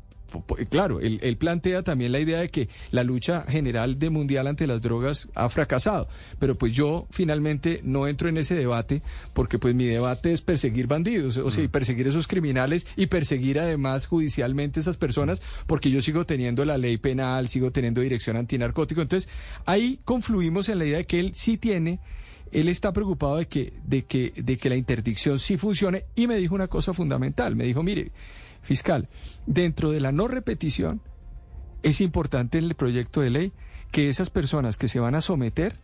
Claro, 0.70 1.00
él, 1.00 1.18
él 1.22 1.36
plantea 1.36 1.83
también 1.83 2.12
la 2.12 2.20
idea 2.20 2.40
de 2.40 2.49
que 2.49 2.68
la 2.90 3.04
lucha 3.04 3.42
general 3.42 3.99
de 3.99 4.10
mundial 4.10 4.47
ante 4.47 4.67
las 4.67 4.81
drogas 4.81 5.28
ha 5.34 5.49
fracasado, 5.49 6.08
pero 6.38 6.56
pues 6.56 6.72
yo 6.72 7.06
finalmente 7.10 7.81
no 7.84 8.08
entro 8.08 8.28
en 8.28 8.38
ese 8.38 8.54
debate 8.54 9.02
porque 9.33 9.58
pues 9.58 9.74
mi 9.74 9.84
debate 9.84 10.33
es 10.33 10.40
perseguir 10.40 10.86
bandidos, 10.86 11.36
o 11.36 11.50
sea, 11.50 11.65
y 11.65 11.68
perseguir 11.68 12.06
esos 12.08 12.26
criminales 12.26 12.86
y 12.97 13.06
perseguir 13.06 13.58
además 13.58 14.06
judicialmente 14.06 14.81
esas 14.81 14.97
personas 14.97 15.42
porque 15.67 15.90
yo 15.90 16.02
sigo 16.02 16.24
teniendo 16.26 16.65
la 16.65 16.78
ley 16.78 16.97
penal, 16.99 17.49
sigo 17.49 17.70
teniendo 17.70 18.00
dirección 18.00 18.36
antinarcótico, 18.36 19.02
entonces 19.02 19.31
ahí 19.67 20.00
confluimos 20.04 20.68
en 20.68 20.78
la 20.78 20.86
idea 20.86 20.99
de 20.99 21.04
que 21.04 21.20
él 21.20 21.33
sí 21.34 21.58
tiene 21.58 22.00
él 22.54 22.68
está 22.68 22.92
preocupado 22.92 23.36
de 23.36 23.47
que, 23.47 23.72
de 23.84 24.04
que, 24.04 24.33
de 24.36 24.56
que 24.56 24.68
la 24.68 24.76
interdicción 24.76 25.40
sí 25.40 25.58
funcione. 25.58 26.04
Y 26.15 26.28
me 26.28 26.36
dijo 26.36 26.54
una 26.54 26.68
cosa 26.68 26.94
fundamental. 26.94 27.56
Me 27.56 27.65
dijo, 27.65 27.83
mire, 27.83 28.12
fiscal, 28.64 29.08
dentro 29.47 29.90
de 29.90 30.00
la 30.00 30.12
no 30.12 30.26
repetición 30.26 31.00
es 31.82 32.00
importante 32.00 32.58
en 32.58 32.64
el 32.64 32.74
proyecto 32.74 33.20
de 33.20 33.30
ley 33.30 33.52
que 33.92 34.08
esas 34.08 34.30
personas 34.30 34.76
que 34.76 34.88
se 34.88 34.98
van 34.98 35.14
a 35.14 35.20
someter 35.20 35.78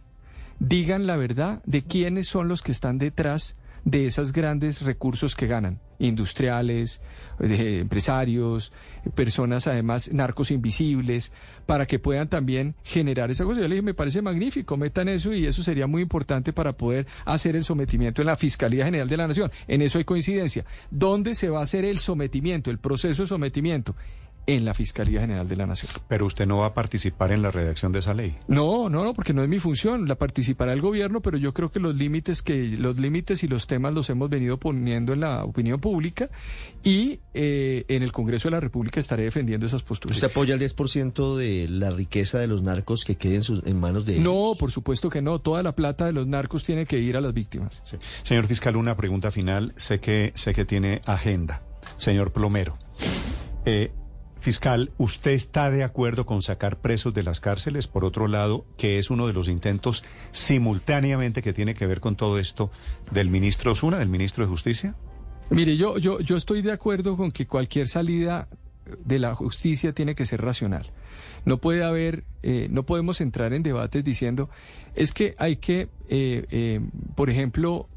digan 0.58 1.06
la 1.06 1.16
verdad 1.16 1.62
de 1.64 1.82
quiénes 1.82 2.26
son 2.26 2.48
los 2.48 2.62
que 2.62 2.72
están 2.72 2.98
detrás 2.98 3.56
de 3.84 4.06
esos 4.06 4.32
grandes 4.32 4.82
recursos 4.82 5.34
que 5.36 5.46
ganan, 5.46 5.80
industriales, 6.00 7.00
empresarios, 7.38 8.72
personas 9.14 9.66
además 9.66 10.12
narcos 10.12 10.50
invisibles, 10.50 11.30
para 11.66 11.86
que 11.86 11.98
puedan 12.00 12.28
también 12.28 12.74
generar 12.82 13.30
esa 13.30 13.44
cosa. 13.44 13.60
Yo 13.60 13.68
le 13.68 13.76
dije, 13.76 13.82
me 13.82 13.94
parece 13.94 14.22
magnífico, 14.22 14.76
metan 14.76 15.08
eso 15.08 15.32
y 15.32 15.46
eso 15.46 15.62
sería 15.62 15.86
muy 15.86 16.02
importante 16.02 16.52
para 16.52 16.72
poder 16.72 17.06
hacer 17.24 17.54
el 17.54 17.64
sometimiento 17.64 18.22
en 18.22 18.26
la 18.26 18.36
Fiscalía 18.36 18.84
General 18.84 19.08
de 19.08 19.16
la 19.16 19.28
Nación. 19.28 19.52
En 19.68 19.82
eso 19.82 19.98
hay 19.98 20.04
coincidencia. 20.04 20.64
¿Dónde 20.90 21.34
se 21.34 21.48
va 21.48 21.60
a 21.60 21.62
hacer 21.62 21.84
el 21.84 21.98
sometimiento, 21.98 22.70
el 22.70 22.78
proceso 22.78 23.22
de 23.22 23.28
sometimiento? 23.28 23.94
En 24.46 24.64
la 24.64 24.74
Fiscalía 24.74 25.20
General 25.20 25.48
de 25.48 25.56
la 25.56 25.66
Nación. 25.66 25.92
Pero 26.08 26.26
usted 26.26 26.46
no 26.46 26.58
va 26.58 26.66
a 26.66 26.74
participar 26.74 27.32
en 27.32 27.42
la 27.42 27.50
redacción 27.50 27.92
de 27.92 28.00
esa 28.00 28.14
ley. 28.14 28.36
No, 28.48 28.88
no, 28.88 29.04
no, 29.04 29.14
porque 29.14 29.32
no 29.32 29.42
es 29.42 29.48
mi 29.48 29.58
función. 29.58 30.08
La 30.08 30.16
participará 30.16 30.72
el 30.72 30.80
gobierno, 30.80 31.20
pero 31.20 31.38
yo 31.38 31.52
creo 31.52 31.70
que 31.70 31.80
los 31.80 31.94
límites 31.94 32.42
que 32.42 32.76
los 32.76 32.98
límites 32.98 33.42
y 33.44 33.48
los 33.48 33.66
temas 33.66 33.92
los 33.92 34.10
hemos 34.10 34.28
venido 34.28 34.58
poniendo 34.58 35.12
en 35.12 35.20
la 35.20 35.44
opinión 35.44 35.80
pública 35.80 36.30
y 36.82 37.20
eh, 37.34 37.84
en 37.88 38.02
el 38.02 38.12
Congreso 38.12 38.48
de 38.48 38.52
la 38.52 38.60
República 38.60 39.00
estaré 39.00 39.24
defendiendo 39.24 39.66
esas 39.66 39.82
posturas. 39.82 40.16
¿Usted 40.16 40.30
apoya 40.30 40.54
el 40.54 40.60
10% 40.60 41.36
de 41.36 41.68
la 41.68 41.90
riqueza 41.90 42.38
de 42.38 42.46
los 42.46 42.62
narcos 42.62 43.04
que 43.04 43.16
quede 43.16 43.36
en, 43.36 43.42
sus, 43.42 43.64
en 43.66 43.78
manos 43.78 44.06
de 44.06 44.14
ellos? 44.14 44.24
No, 44.24 44.54
por 44.58 44.72
supuesto 44.72 45.10
que 45.10 45.22
no. 45.22 45.38
Toda 45.40 45.62
la 45.62 45.74
plata 45.74 46.06
de 46.06 46.12
los 46.12 46.26
narcos 46.26 46.64
tiene 46.64 46.86
que 46.86 46.98
ir 46.98 47.16
a 47.16 47.20
las 47.20 47.34
víctimas. 47.34 47.82
Señor 48.22 48.46
fiscal, 48.46 48.76
una 48.76 48.96
pregunta 48.96 49.30
final. 49.30 49.72
Sé 49.76 50.00
que, 50.00 50.32
sé 50.34 50.54
que 50.54 50.64
tiene 50.64 51.02
agenda. 51.04 51.62
Señor 51.96 52.32
Plomero. 52.32 52.78
Eh, 53.64 53.92
fiscal, 54.40 54.90
¿usted 54.98 55.32
está 55.32 55.70
de 55.70 55.84
acuerdo 55.84 56.26
con 56.26 56.42
sacar 56.42 56.78
presos 56.78 57.14
de 57.14 57.22
las 57.22 57.40
cárceles? 57.40 57.86
Por 57.86 58.04
otro 58.04 58.26
lado, 58.26 58.64
que 58.76 58.98
es 58.98 59.10
uno 59.10 59.26
de 59.26 59.32
los 59.32 59.48
intentos 59.48 60.04
simultáneamente 60.32 61.42
que 61.42 61.52
tiene 61.52 61.74
que 61.74 61.86
ver 61.86 62.00
con 62.00 62.16
todo 62.16 62.38
esto 62.38 62.70
del 63.10 63.28
ministro 63.28 63.72
Osuna, 63.72 63.98
del 63.98 64.08
ministro 64.08 64.44
de 64.44 64.50
Justicia. 64.50 64.94
Mire, 65.50 65.76
yo, 65.76 65.98
yo, 65.98 66.20
yo 66.20 66.36
estoy 66.36 66.62
de 66.62 66.72
acuerdo 66.72 67.16
con 67.16 67.30
que 67.30 67.46
cualquier 67.46 67.88
salida 67.88 68.48
de 69.04 69.18
la 69.18 69.34
justicia 69.34 69.92
tiene 69.92 70.14
que 70.14 70.26
ser 70.26 70.40
racional. 70.40 70.90
No 71.44 71.58
puede 71.58 71.84
haber, 71.84 72.24
eh, 72.42 72.68
no 72.70 72.84
podemos 72.84 73.20
entrar 73.20 73.52
en 73.52 73.62
debates 73.62 74.04
diciendo, 74.04 74.50
es 74.94 75.12
que 75.12 75.34
hay 75.38 75.56
que, 75.56 75.88
eh, 76.08 76.46
eh, 76.50 76.80
por 77.14 77.30
ejemplo, 77.30 77.88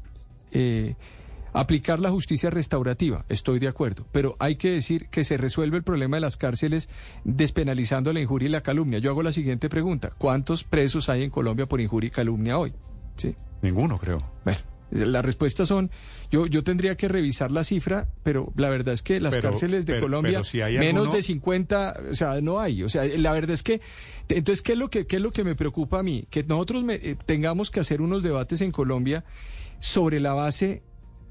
aplicar 1.54 2.00
la 2.00 2.10
justicia 2.10 2.50
restaurativa, 2.50 3.24
estoy 3.28 3.58
de 3.60 3.68
acuerdo, 3.68 4.06
pero 4.12 4.36
hay 4.40 4.56
que 4.56 4.70
decir 4.70 5.08
que 5.08 5.24
se 5.24 5.36
resuelve 5.38 5.76
el 5.78 5.82
problema 5.84 6.16
de 6.16 6.20
las 6.20 6.36
cárceles 6.36 6.88
despenalizando 7.24 8.12
la 8.12 8.20
injuria 8.20 8.48
y 8.48 8.52
la 8.52 8.62
calumnia. 8.62 8.98
Yo 8.98 9.10
hago 9.10 9.22
la 9.22 9.32
siguiente 9.32 9.68
pregunta, 9.68 10.10
¿cuántos 10.18 10.64
presos 10.64 11.08
hay 11.08 11.22
en 11.22 11.30
Colombia 11.30 11.66
por 11.66 11.80
injuria 11.80 12.08
y 12.08 12.10
calumnia 12.10 12.58
hoy? 12.58 12.72
¿Sí? 13.16 13.34
Ninguno, 13.62 13.98
creo. 13.98 14.18
Bueno, 14.44 14.58
las 14.90 15.24
respuestas 15.24 15.68
son, 15.68 15.90
yo, 16.30 16.46
yo 16.46 16.62
tendría 16.62 16.96
que 16.96 17.08
revisar 17.08 17.50
la 17.50 17.64
cifra, 17.64 18.08
pero 18.22 18.52
la 18.56 18.68
verdad 18.68 18.92
es 18.94 19.02
que 19.02 19.20
las 19.20 19.34
Pero- 19.34 19.50
cárceles 19.50 19.86
de 19.86 19.94
pero- 19.94 20.06
Colombia, 20.06 20.32
pero 20.32 20.44
si 20.44 20.60
hay 20.60 20.76
menos 20.78 21.02
alguno- 21.02 21.16
de 21.16 21.22
50, 21.22 21.94
o 22.10 22.14
sea, 22.14 22.40
no 22.40 22.58
hay. 22.60 22.82
O 22.82 22.88
sea, 22.88 23.04
la 23.16 23.32
verdad 23.32 23.52
es 23.52 23.62
que, 23.62 23.80
entonces, 24.28 24.60
¿qué 24.62 24.72
es 24.72 24.78
lo 24.78 24.90
que, 24.90 25.06
qué 25.06 25.16
es 25.16 25.22
lo 25.22 25.30
que 25.30 25.44
me 25.44 25.54
preocupa 25.54 26.00
a 26.00 26.02
mí? 26.02 26.26
Que 26.30 26.42
nosotros 26.44 26.82
me- 26.84 26.94
eh, 26.96 27.16
tengamos 27.26 27.70
que 27.70 27.78
hacer 27.80 28.02
unos 28.02 28.22
debates 28.22 28.60
en 28.60 28.70
Colombia 28.72 29.24
sobre 29.78 30.20
la 30.20 30.34
base 30.34 30.82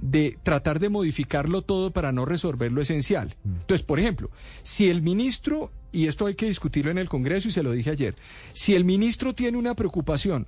de 0.04 0.38
tratar 0.44 0.80
de 0.80 0.90
modificarlo 0.90 1.62
todo 1.62 1.92
para 1.92 2.12
no 2.12 2.26
resolver 2.26 2.74
lo 2.74 2.82
esencial. 2.82 3.38
Entonces, 3.46 3.84
por 3.84 4.02
ejemplo, 4.02 4.30
si 4.62 4.90
el 4.90 5.02
ministro, 5.02 5.72
y 5.94 6.08
esto 6.08 6.26
hay 6.26 6.36
que 6.36 6.46
discutirlo 6.46 6.92
en 6.92 6.98
el 6.98 7.08
Congreso 7.08 7.48
y 7.48 7.52
se 7.52 7.64
lo 7.64 7.72
dije 7.72 7.92
ayer, 7.92 8.14
si 8.52 8.76
el 8.76 8.84
ministro 8.84 9.34
tiene 9.34 9.58
una 9.58 9.76
preocupación 9.76 10.46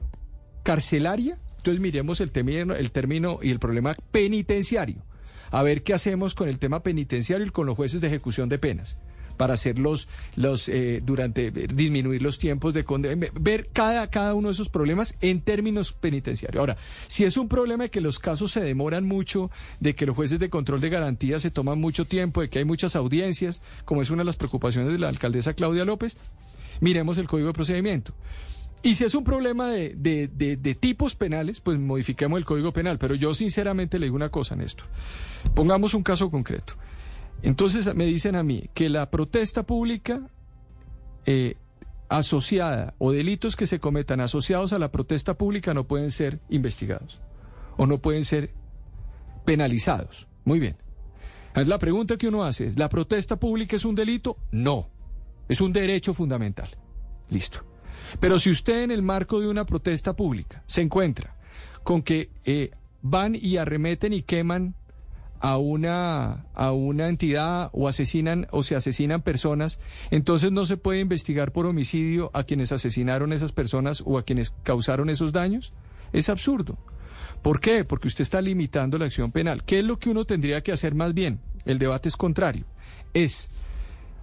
carcelaria, 0.63 1.39
entonces 1.55 1.79
miremos 1.79 2.19
el 2.19 2.31
término, 2.31 2.75
el 2.75 2.91
término 2.91 3.39
y 3.41 3.51
el 3.51 3.59
problema 3.59 3.95
penitenciario. 4.11 5.05
A 5.51 5.63
ver 5.63 5.83
qué 5.83 5.93
hacemos 5.93 6.35
con 6.35 6.49
el 6.49 6.59
tema 6.59 6.83
penitenciario 6.83 7.47
y 7.47 7.51
con 7.51 7.65
los 7.65 7.77
jueces 7.77 8.01
de 8.01 8.07
ejecución 8.07 8.49
de 8.49 8.59
penas 8.59 8.97
para 9.35 9.53
hacerlos 9.53 10.07
los 10.35 10.69
eh, 10.69 11.01
durante 11.03 11.51
disminuir 11.51 12.21
los 12.21 12.39
tiempos 12.39 12.73
de 12.73 12.83
condena, 12.83 13.27
ver 13.39 13.69
cada 13.71 14.07
cada 14.09 14.33
uno 14.33 14.49
de 14.49 14.53
esos 14.53 14.69
problemas 14.69 15.15
en 15.21 15.41
términos 15.41 15.91
penitenciarios. 15.91 16.59
Ahora, 16.59 16.77
si 17.07 17.23
es 17.23 17.37
un 17.37 17.47
problema 17.47 17.85
de 17.85 17.89
que 17.89 18.01
los 18.01 18.19
casos 18.19 18.51
se 18.51 18.61
demoran 18.61 19.05
mucho, 19.05 19.51
de 19.79 19.93
que 19.93 20.05
los 20.05 20.15
jueces 20.15 20.39
de 20.39 20.49
control 20.49 20.81
de 20.81 20.89
garantía 20.89 21.39
se 21.39 21.51
toman 21.51 21.79
mucho 21.79 22.05
tiempo, 22.05 22.41
de 22.41 22.49
que 22.49 22.59
hay 22.59 22.65
muchas 22.65 22.95
audiencias, 22.95 23.61
como 23.85 24.01
es 24.01 24.09
una 24.09 24.21
de 24.21 24.25
las 24.25 24.37
preocupaciones 24.37 24.91
de 24.93 24.99
la 24.99 25.09
alcaldesa 25.09 25.53
Claudia 25.53 25.85
López, 25.85 26.17
miremos 26.79 27.17
el 27.17 27.27
código 27.27 27.47
de 27.47 27.53
procedimiento. 27.53 28.13
Y 28.85 28.93
si 28.93 29.03
es 29.03 29.15
un 29.15 29.23
problema 29.23 29.69
de, 29.69 29.95
de, 29.95 30.75
tipos 30.75 31.15
penales, 31.15 31.59
pues 31.59 31.79
modifiquemos 31.79 32.37
el 32.37 32.45
Código 32.45 32.71
Penal. 32.71 32.99
Pero 32.99 33.15
yo 33.15 33.33
sinceramente 33.33 33.97
le 33.97 34.05
digo 34.05 34.15
una 34.15 34.29
cosa, 34.29 34.55
Néstor. 34.55 34.85
Pongamos 35.55 35.95
un 35.95 36.03
caso 36.03 36.29
concreto. 36.29 36.75
Entonces 37.41 37.93
me 37.95 38.05
dicen 38.05 38.35
a 38.35 38.43
mí 38.43 38.69
que 38.73 38.89
la 38.89 39.11
protesta 39.11 39.63
pública 39.63 40.29
eh, 41.25 41.55
asociada 42.09 42.93
o 42.97 43.11
delitos 43.11 43.55
que 43.55 43.67
se 43.67 43.79
cometan 43.79 44.19
asociados 44.19 44.73
a 44.73 44.79
la 44.79 44.91
protesta 44.91 45.37
pública 45.37 45.73
no 45.73 45.85
pueden 45.85 46.11
ser 46.11 46.39
investigados 46.49 47.19
o 47.77 47.85
no 47.85 47.99
pueden 47.99 48.25
ser 48.25 48.51
penalizados. 49.45 50.27
Muy 50.43 50.59
bien. 50.59 50.77
La 51.53 51.79
pregunta 51.79 52.17
que 52.17 52.27
uno 52.27 52.43
hace 52.43 52.67
es, 52.67 52.77
¿la 52.77 52.89
protesta 52.89 53.37
pública 53.37 53.77
es 53.77 53.85
un 53.85 53.95
delito? 53.95 54.37
No, 54.51 54.89
es 55.47 55.61
un 55.61 55.71
derecho 55.71 56.13
fundamental. 56.13 56.69
Listo. 57.29 57.63
Pero 58.19 58.39
si 58.39 58.51
usted 58.51 58.83
en 58.83 58.91
el 58.91 59.01
marco 59.01 59.39
de 59.39 59.47
una 59.47 59.65
protesta 59.65 60.15
pública 60.15 60.63
se 60.67 60.81
encuentra 60.81 61.35
con 61.83 62.01
que 62.01 62.29
eh, 62.45 62.71
van 63.01 63.35
y 63.35 63.57
arremeten 63.57 64.13
y 64.13 64.21
queman 64.21 64.75
a 65.39 65.57
una, 65.57 66.45
a 66.53 66.71
una 66.71 67.07
entidad 67.07 67.69
o 67.73 67.87
asesinan 67.87 68.47
o 68.51 68.63
se 68.63 68.75
asesinan 68.75 69.21
personas, 69.21 69.79
entonces 70.11 70.51
no 70.51 70.65
se 70.65 70.77
puede 70.77 70.99
investigar 70.99 71.51
por 71.51 71.65
homicidio 71.65 72.31
a 72.33 72.43
quienes 72.43 72.71
asesinaron 72.71 73.33
esas 73.33 73.51
personas 73.51 74.01
o 74.05 74.17
a 74.17 74.23
quienes 74.23 74.53
causaron 74.63 75.09
esos 75.09 75.31
daños. 75.31 75.73
Es 76.13 76.29
absurdo. 76.29 76.77
¿Por 77.41 77.59
qué? 77.59 77.83
Porque 77.83 78.07
usted 78.07 78.23
está 78.23 78.41
limitando 78.41 78.97
la 78.97 79.05
acción 79.05 79.31
penal. 79.31 79.63
¿Qué 79.63 79.79
es 79.79 79.85
lo 79.85 79.99
que 79.99 80.09
uno 80.09 80.25
tendría 80.25 80.61
que 80.61 80.71
hacer 80.71 80.95
más 80.95 81.13
bien? 81.13 81.39
El 81.65 81.77
debate 81.77 82.09
es 82.09 82.17
contrario. 82.17 82.65
Es, 83.13 83.49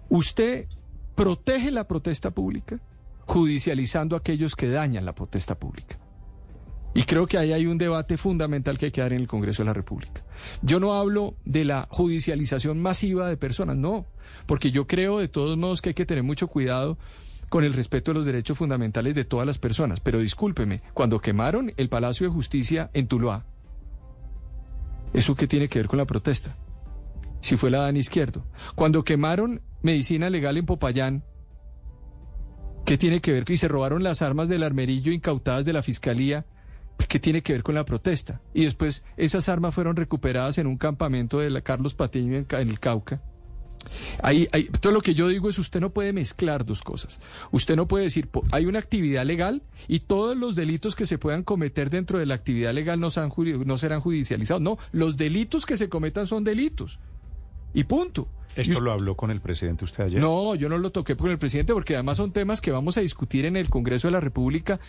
usted 0.08 0.66
protege 1.14 1.70
la 1.70 1.86
protesta 1.86 2.30
pública 2.30 2.80
judicializando 3.26 4.16
a 4.16 4.18
aquellos 4.18 4.56
que 4.56 4.68
dañan 4.68 5.04
la 5.04 5.14
protesta 5.14 5.58
pública. 5.58 5.98
Y 6.94 7.04
creo 7.04 7.26
que 7.26 7.38
ahí 7.38 7.52
hay 7.52 7.66
un 7.66 7.78
debate 7.78 8.16
fundamental 8.18 8.76
que 8.76 8.86
hay 8.86 8.92
que 8.92 9.00
dar 9.00 9.12
en 9.12 9.20
el 9.20 9.28
Congreso 9.28 9.62
de 9.62 9.66
la 9.66 9.72
República. 9.72 10.22
Yo 10.60 10.78
no 10.78 10.94
hablo 10.94 11.34
de 11.44 11.64
la 11.64 11.88
judicialización 11.90 12.80
masiva 12.80 13.28
de 13.28 13.36
personas, 13.36 13.76
no, 13.76 14.06
porque 14.46 14.70
yo 14.70 14.86
creo 14.86 15.18
de 15.18 15.28
todos 15.28 15.56
modos 15.56 15.80
que 15.80 15.90
hay 15.90 15.94
que 15.94 16.06
tener 16.06 16.22
mucho 16.22 16.48
cuidado 16.48 16.98
con 17.48 17.64
el 17.64 17.72
respeto 17.72 18.10
de 18.10 18.18
los 18.18 18.26
derechos 18.26 18.58
fundamentales 18.58 19.14
de 19.14 19.24
todas 19.24 19.46
las 19.46 19.58
personas. 19.58 20.00
Pero 20.00 20.18
discúlpeme, 20.18 20.82
cuando 20.92 21.20
quemaron 21.20 21.72
el 21.76 21.88
Palacio 21.88 22.26
de 22.26 22.32
Justicia 22.32 22.90
en 22.92 23.08
Tuluá, 23.08 23.44
¿eso 25.14 25.34
qué 25.34 25.46
tiene 25.46 25.68
que 25.68 25.78
ver 25.78 25.88
con 25.88 25.98
la 25.98 26.06
protesta? 26.06 26.56
Si 27.40 27.56
fue 27.56 27.70
la 27.70 27.82
Dan 27.82 27.96
Izquierdo. 27.96 28.44
Cuando 28.74 29.04
quemaron 29.04 29.62
medicina 29.82 30.30
legal 30.30 30.56
en 30.56 30.66
Popayán, 30.66 31.24
¿qué 32.84 32.96
tiene 32.96 33.20
que 33.20 33.32
ver? 33.32 33.44
Y 33.50 33.56
se 33.56 33.68
robaron 33.68 34.02
las 34.02 34.22
armas 34.22 34.48
del 34.48 34.62
armerillo 34.62 35.12
incautadas 35.12 35.64
de 35.64 35.72
la 35.72 35.82
Fiscalía 35.82 36.46
¿Qué 37.08 37.18
tiene 37.18 37.42
que 37.42 37.52
ver 37.52 37.62
con 37.62 37.74
la 37.74 37.84
protesta? 37.84 38.40
Y 38.54 38.64
después 38.64 39.04
esas 39.16 39.48
armas 39.48 39.74
fueron 39.74 39.96
recuperadas 39.96 40.58
en 40.58 40.66
un 40.66 40.76
campamento 40.76 41.38
de 41.38 41.50
la 41.50 41.60
Carlos 41.60 41.94
Patiño 41.94 42.36
en, 42.36 42.46
el 42.50 42.80
Cauca. 42.80 43.20
Ahí, 44.22 44.48
todo 44.80 44.92
lo 44.92 45.00
que 45.00 45.14
yo 45.14 45.26
digo 45.28 45.48
es 45.48 45.58
usted 45.58 45.80
no 45.80 45.90
puede 45.90 46.12
mezclar 46.12 46.64
dos 46.64 46.82
cosas. 46.82 47.20
Usted 47.50 47.74
no 47.76 47.88
puede 47.88 48.04
decir, 48.04 48.28
hay 48.52 48.66
una 48.66 48.78
actividad 48.78 49.26
legal 49.26 49.62
y 49.88 50.00
todos 50.00 50.36
los 50.36 50.54
delitos 50.54 50.94
que 50.94 51.06
se 51.06 51.18
puedan 51.18 51.42
cometer 51.42 51.90
dentro 51.90 52.18
de 52.18 52.26
la 52.26 52.34
actividad 52.34 52.72
legal 52.72 53.00
no, 53.00 53.08
no 53.64 53.78
serán 53.78 54.00
judicializados. 54.00 54.62
No, 54.62 54.78
los 54.92 55.16
delitos 55.16 55.66
que 55.66 55.76
se 55.76 55.88
cometan 55.88 56.26
son 56.26 56.44
delitos. 56.44 57.00
Y 57.74 57.84
punto. 57.84 58.28
¿Esto 58.56 58.80
lo 58.80 58.92
habló 58.92 59.16
con 59.16 59.30
el 59.30 59.40
presidente 59.40 59.84
usted 59.84 60.04
ayer? 60.04 60.20
No, 60.20 60.54
yo 60.54 60.68
no 60.68 60.78
lo 60.78 60.90
toqué 60.90 61.16
con 61.16 61.30
el 61.30 61.38
presidente 61.38 61.72
porque 61.72 61.94
además 61.94 62.16
son 62.18 62.32
temas 62.32 62.60
que 62.60 62.70
vamos 62.70 62.96
a 62.96 63.00
discutir 63.00 63.46
en 63.46 63.56
el 63.56 63.68
Congreso 63.68 64.08
de 64.08 64.12
la 64.12 64.20
República. 64.20 64.80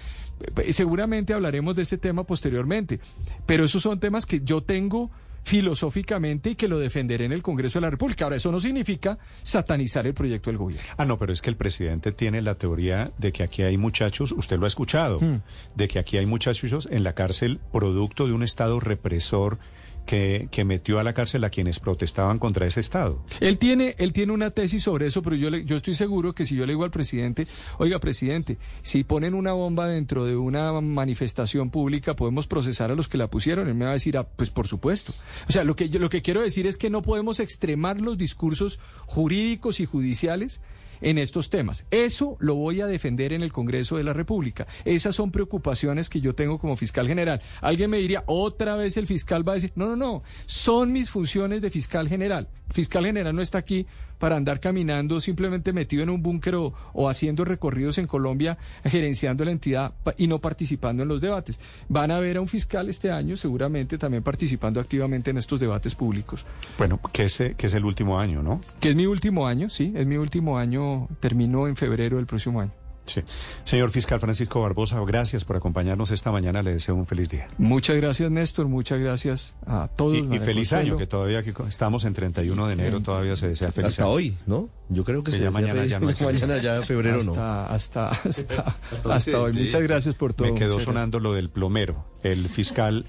Eh, 0.58 0.74
seguramente 0.74 1.34
hablaremos 1.34 1.76
de 1.76 1.84
ese 1.84 1.98
tema 1.98 2.24
posteriormente, 2.24 3.00
pero 3.46 3.66
esos 3.66 3.82
son 3.82 4.00
temas 4.00 4.26
que 4.26 4.42
yo 4.42 4.62
tengo 4.62 5.12
filosóficamente 5.44 6.52
y 6.52 6.56
que 6.56 6.68
lo 6.68 6.80
defenderé 6.80 7.26
en 7.26 7.34
el 7.34 7.42
Congreso 7.42 7.80
de 7.80 7.82
la 7.82 7.90
República. 7.92 8.24
Ahora, 8.24 8.38
eso 8.38 8.52
no 8.52 8.60
significa 8.60 9.18
satanizar 9.44 10.08
el 10.08 10.14
proyecto 10.14 10.50
del 10.50 10.58
gobierno. 10.58 10.88
Ah, 10.98 11.06
no, 11.06 11.18
pero 11.18 11.34
es 11.34 11.42
que 11.42 11.50
el 11.50 11.58
presidente 11.58 12.12
tiene 12.12 12.42
la 12.42 12.56
teoría 12.56 13.12
de 13.18 13.32
que 13.32 13.44
aquí 13.44 13.62
hay 13.62 13.78
muchachos, 13.78 14.32
usted 14.32 14.58
lo 14.58 14.66
ha 14.66 14.70
escuchado, 14.70 15.20
hmm. 15.20 15.42
de 15.76 15.88
que 15.88 16.00
aquí 16.00 16.18
hay 16.18 16.26
muchachos 16.26 16.88
en 16.90 17.04
la 17.04 17.14
cárcel 17.14 17.60
producto 17.72 18.26
de 18.26 18.34
un 18.34 18.44
Estado 18.44 18.80
represor 18.80 19.60
que, 20.06 20.64
metió 20.66 21.00
a 21.00 21.04
la 21.04 21.14
cárcel 21.14 21.44
a 21.44 21.50
quienes 21.50 21.80
protestaban 21.80 22.40
contra 22.40 22.66
ese 22.66 22.80
Estado. 22.80 23.24
Él 23.40 23.58
tiene, 23.58 23.96
él 23.98 24.14
tiene 24.14 24.32
una 24.32 24.52
tesis 24.52 24.84
sobre 24.84 25.08
eso, 25.08 25.22
pero 25.22 25.36
yo, 25.36 25.50
le, 25.50 25.66
yo 25.66 25.76
estoy 25.76 25.94
seguro 25.94 26.34
que 26.34 26.46
si 26.46 26.56
yo 26.56 26.66
le 26.66 26.74
digo 26.74 26.84
al 26.84 26.92
presidente, 26.92 27.48
oiga, 27.78 28.00
presidente, 28.00 28.58
si 28.82 29.04
ponen 29.04 29.34
una 29.34 29.54
bomba 29.54 29.88
dentro 29.88 30.26
de 30.26 30.36
una 30.36 30.80
manifestación 30.82 31.70
pública, 31.70 32.16
podemos 32.16 32.48
procesar 32.48 32.92
a 32.92 32.96
los 32.96 33.08
que 33.08 33.18
la 33.18 33.30
pusieron. 33.30 33.68
Él 33.68 33.76
me 33.76 33.86
va 33.86 33.92
a 33.92 33.96
decir, 33.96 34.18
ah, 34.18 34.28
pues 34.36 34.50
por 34.50 34.68
supuesto. 34.68 35.14
O 35.48 35.52
sea, 35.52 35.64
lo 35.64 35.76
que, 35.76 35.88
lo 35.88 36.10
que 36.10 36.22
quiero 36.22 36.42
decir 36.42 36.68
es 36.68 36.78
que 36.78 36.90
no 36.90 37.02
podemos 37.02 37.40
extremar 37.40 38.02
los 38.02 38.18
discursos 38.18 38.80
jurídicos 39.06 39.80
y 39.80 39.86
judiciales 39.86 40.62
en 41.02 41.18
estos 41.18 41.50
temas. 41.50 41.86
Eso 41.92 42.38
lo 42.40 42.56
voy 42.56 42.82
a 42.82 42.88
defender 42.88 43.34
en 43.34 43.44
el 43.44 43.52
Congreso 43.52 43.98
de 43.98 44.04
la 44.04 44.14
República. 44.14 44.68
Esas 44.86 45.16
son 45.16 45.32
preocupaciones 45.32 46.10
que 46.10 46.22
yo 46.22 46.36
tengo 46.36 46.60
como 46.60 46.76
fiscal 46.76 47.08
general. 47.08 47.42
Alguien 47.62 47.90
me 47.90 47.98
diría, 47.98 48.24
otra 48.28 48.76
vez 48.76 48.98
el 48.98 49.08
fiscal 49.08 49.48
va 49.48 49.54
a 49.54 49.56
decir, 49.56 49.72
no, 49.76 49.88
no, 49.88 49.96
no, 49.96 50.24
son 50.46 50.92
mis 50.92 51.10
funciones 51.10 51.62
de 51.62 51.70
fiscal 51.70 52.08
general. 52.08 52.50
El 52.68 52.74
fiscal 52.74 53.06
general 53.06 53.36
no 53.36 53.42
está 53.42 53.60
aquí 53.60 53.86
para 54.24 54.38
andar 54.38 54.62
caminando 54.62 55.20
simplemente 55.20 55.74
metido 55.74 56.02
en 56.02 56.10
un 56.10 56.24
búnker 56.24 56.56
o, 56.56 57.10
haciendo 57.10 57.44
recorridos 57.44 57.98
en 57.98 58.08
Colombia, 58.08 58.58
gerenciando 58.86 59.44
la 59.44 59.52
entidad 59.52 59.96
y 60.16 60.28
no 60.28 60.40
participando 60.40 61.04
en 61.04 61.10
los 61.10 61.20
debates. 61.20 61.60
Van 61.90 62.10
a 62.10 62.20
ver 62.20 62.38
a 62.38 62.40
un 62.40 62.48
fiscal 62.48 62.88
este 62.88 63.12
año 63.12 63.36
seguramente 63.36 63.98
también 63.98 64.24
participando 64.24 64.80
activamente 64.80 65.32
en 65.32 65.40
estos 65.40 65.60
debates 65.60 65.94
públicos. 65.96 66.46
Bueno, 66.78 67.02
que 67.12 67.26
es, 67.26 67.38
que 67.58 67.68
es 67.68 67.74
el 67.74 67.84
último 67.84 68.18
año, 68.18 68.42
¿no? 68.42 68.62
Que 68.80 68.92
es 68.92 68.96
mi 68.96 69.08
último 69.08 69.46
año, 69.46 69.68
sí, 69.68 69.92
es 69.94 70.08
mi 70.08 70.16
último 70.16 70.58
año, 70.58 71.10
terminó 71.20 71.68
en 71.68 71.76
febrero 71.76 72.16
del 72.16 72.26
próximo 72.26 72.62
año. 72.62 72.72
Sí. 73.06 73.22
Señor 73.66 73.92
fiscal 73.92 74.20
Francisco 74.20 74.62
Barbosa, 74.62 75.00
gracias 75.06 75.44
por 75.44 75.56
acompañarnos 75.56 76.12
esta 76.12 76.32
mañana. 76.32 76.64
Le 76.64 76.74
deseo 76.74 76.96
un 76.96 77.06
feliz 77.06 77.30
día. 77.30 77.48
Muchas 77.58 77.98
gracias, 77.98 78.32
Néstor. 78.32 78.68
Muchas 78.68 79.00
gracias 79.00 79.54
a 79.66 79.90
todos. 79.96 80.18
Y, 80.18 80.40
feliz 80.40 80.74
año, 80.74 80.98
que 80.98 81.08
todavía 81.08 81.44
que 81.44 81.54
estamos 81.68 82.06
en 82.06 82.14
31 82.14 82.68
de 82.68 82.74
enero, 82.74 83.02
todavía 83.02 83.36
se 83.36 83.50
desea 83.50 83.72
feliz 83.72 83.92
Hasta 83.92 84.08
hoy, 84.08 84.36
¿no? 84.46 84.70
Yo 84.90 85.04
creo 85.04 85.24
que, 85.24 85.32
ya 85.32 85.52
mañana, 85.52 85.86
ya, 85.86 86.00
mañana 86.00 86.58
ya 86.58 86.82
febrero 86.84 87.20
hasta, 87.20 87.32
no. 87.32 87.74
Hasta, 87.74 88.10
hasta, 88.10 88.76
hasta, 89.14 89.42
hoy. 89.42 89.54
Muchas 89.54 89.82
gracias 89.82 90.16
por 90.16 90.34
todo. 90.34 90.52
Me 90.52 90.60
quedó 90.60 90.80
sonando 90.80 91.20
lo 91.20 91.34
del 91.34 91.50
plomero. 91.50 92.06
El 92.24 92.48
fiscal 92.50 93.06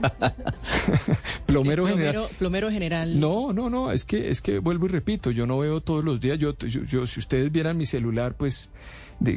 plomero, 1.46 1.86
general. 1.86 2.28
Plomero 2.38 2.70
general. 2.70 3.18
No, 3.18 3.52
no, 3.52 3.70
no, 3.70 3.92
es 3.92 4.04
que, 4.04 4.30
es 4.30 4.40
que 4.40 4.58
vuelvo 4.58 4.86
y 4.86 4.88
repito, 4.88 5.30
yo 5.30 5.46
no 5.46 5.58
veo 5.58 5.80
todos 5.80 6.04
los 6.04 6.20
días, 6.20 6.38
yo, 6.38 6.56
yo 6.56 7.06
si 7.06 7.20
ustedes 7.20 7.50
vieran 7.52 7.76
mi 7.76 7.86
celular, 7.86 8.34
pues 8.34 8.70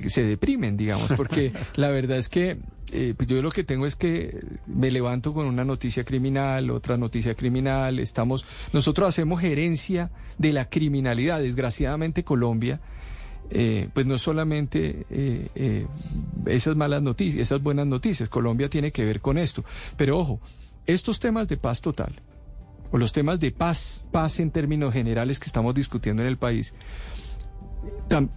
se 0.07 0.23
deprimen, 0.23 0.77
digamos, 0.77 1.11
porque 1.15 1.51
la 1.75 1.89
verdad 1.89 2.17
es 2.17 2.29
que 2.29 2.57
eh, 2.91 3.15
pues 3.17 3.27
yo 3.27 3.41
lo 3.41 3.51
que 3.51 3.63
tengo 3.63 3.87
es 3.87 3.95
que 3.95 4.39
me 4.67 4.91
levanto 4.91 5.33
con 5.33 5.47
una 5.47 5.65
noticia 5.65 6.03
criminal, 6.03 6.69
otra 6.69 6.95
noticia 6.95 7.33
criminal, 7.33 7.99
estamos, 7.99 8.45
nosotros 8.71 9.09
hacemos 9.09 9.41
gerencia 9.41 10.11
de 10.37 10.53
la 10.53 10.69
criminalidad, 10.69 11.41
desgraciadamente 11.41 12.23
Colombia, 12.23 12.79
eh, 13.55 13.87
pues 13.93 14.07
no 14.07 14.17
solamente 14.17 15.05
eh, 15.11 15.85
esas 16.47 16.75
malas 16.75 17.03
noticias, 17.03 17.43
esas 17.43 17.61
buenas 17.61 17.85
noticias, 17.85 18.27
Colombia 18.27 18.67
tiene 18.67 18.91
que 18.91 19.05
ver 19.05 19.21
con 19.21 19.37
esto, 19.37 19.63
pero 19.95 20.17
ojo, 20.17 20.41
estos 20.87 21.19
temas 21.19 21.47
de 21.47 21.57
paz 21.57 21.79
total, 21.79 22.19
o 22.91 22.97
los 22.97 23.13
temas 23.13 23.39
de 23.39 23.51
paz, 23.51 24.05
paz 24.11 24.39
en 24.39 24.49
términos 24.49 24.91
generales 24.91 25.39
que 25.39 25.45
estamos 25.45 25.75
discutiendo 25.75 26.23
en 26.23 26.29
el 26.29 26.37
país, 26.37 26.73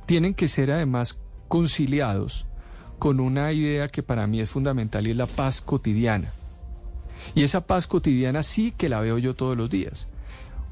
tienen 0.05 0.35
que 0.35 0.49
ser 0.49 0.71
además 0.71 1.19
conciliados 1.49 2.47
con 2.99 3.19
una 3.19 3.53
idea 3.53 3.89
que 3.89 4.03
para 4.03 4.27
mí 4.27 4.41
es 4.41 4.51
fundamental 4.51 5.07
y 5.07 5.13
es 5.13 5.17
la 5.17 5.27
paz 5.27 5.63
cotidiana. 5.63 6.31
Y 7.35 7.43
esa 7.43 7.67
paz 7.67 7.87
cotidiana 7.87 8.43
sí 8.43 8.71
que 8.77 8.91
la 8.91 9.01
veo 9.01 9.17
yo 9.17 9.35
todos 9.35 9.57
los 9.57 9.71
días 9.71 10.09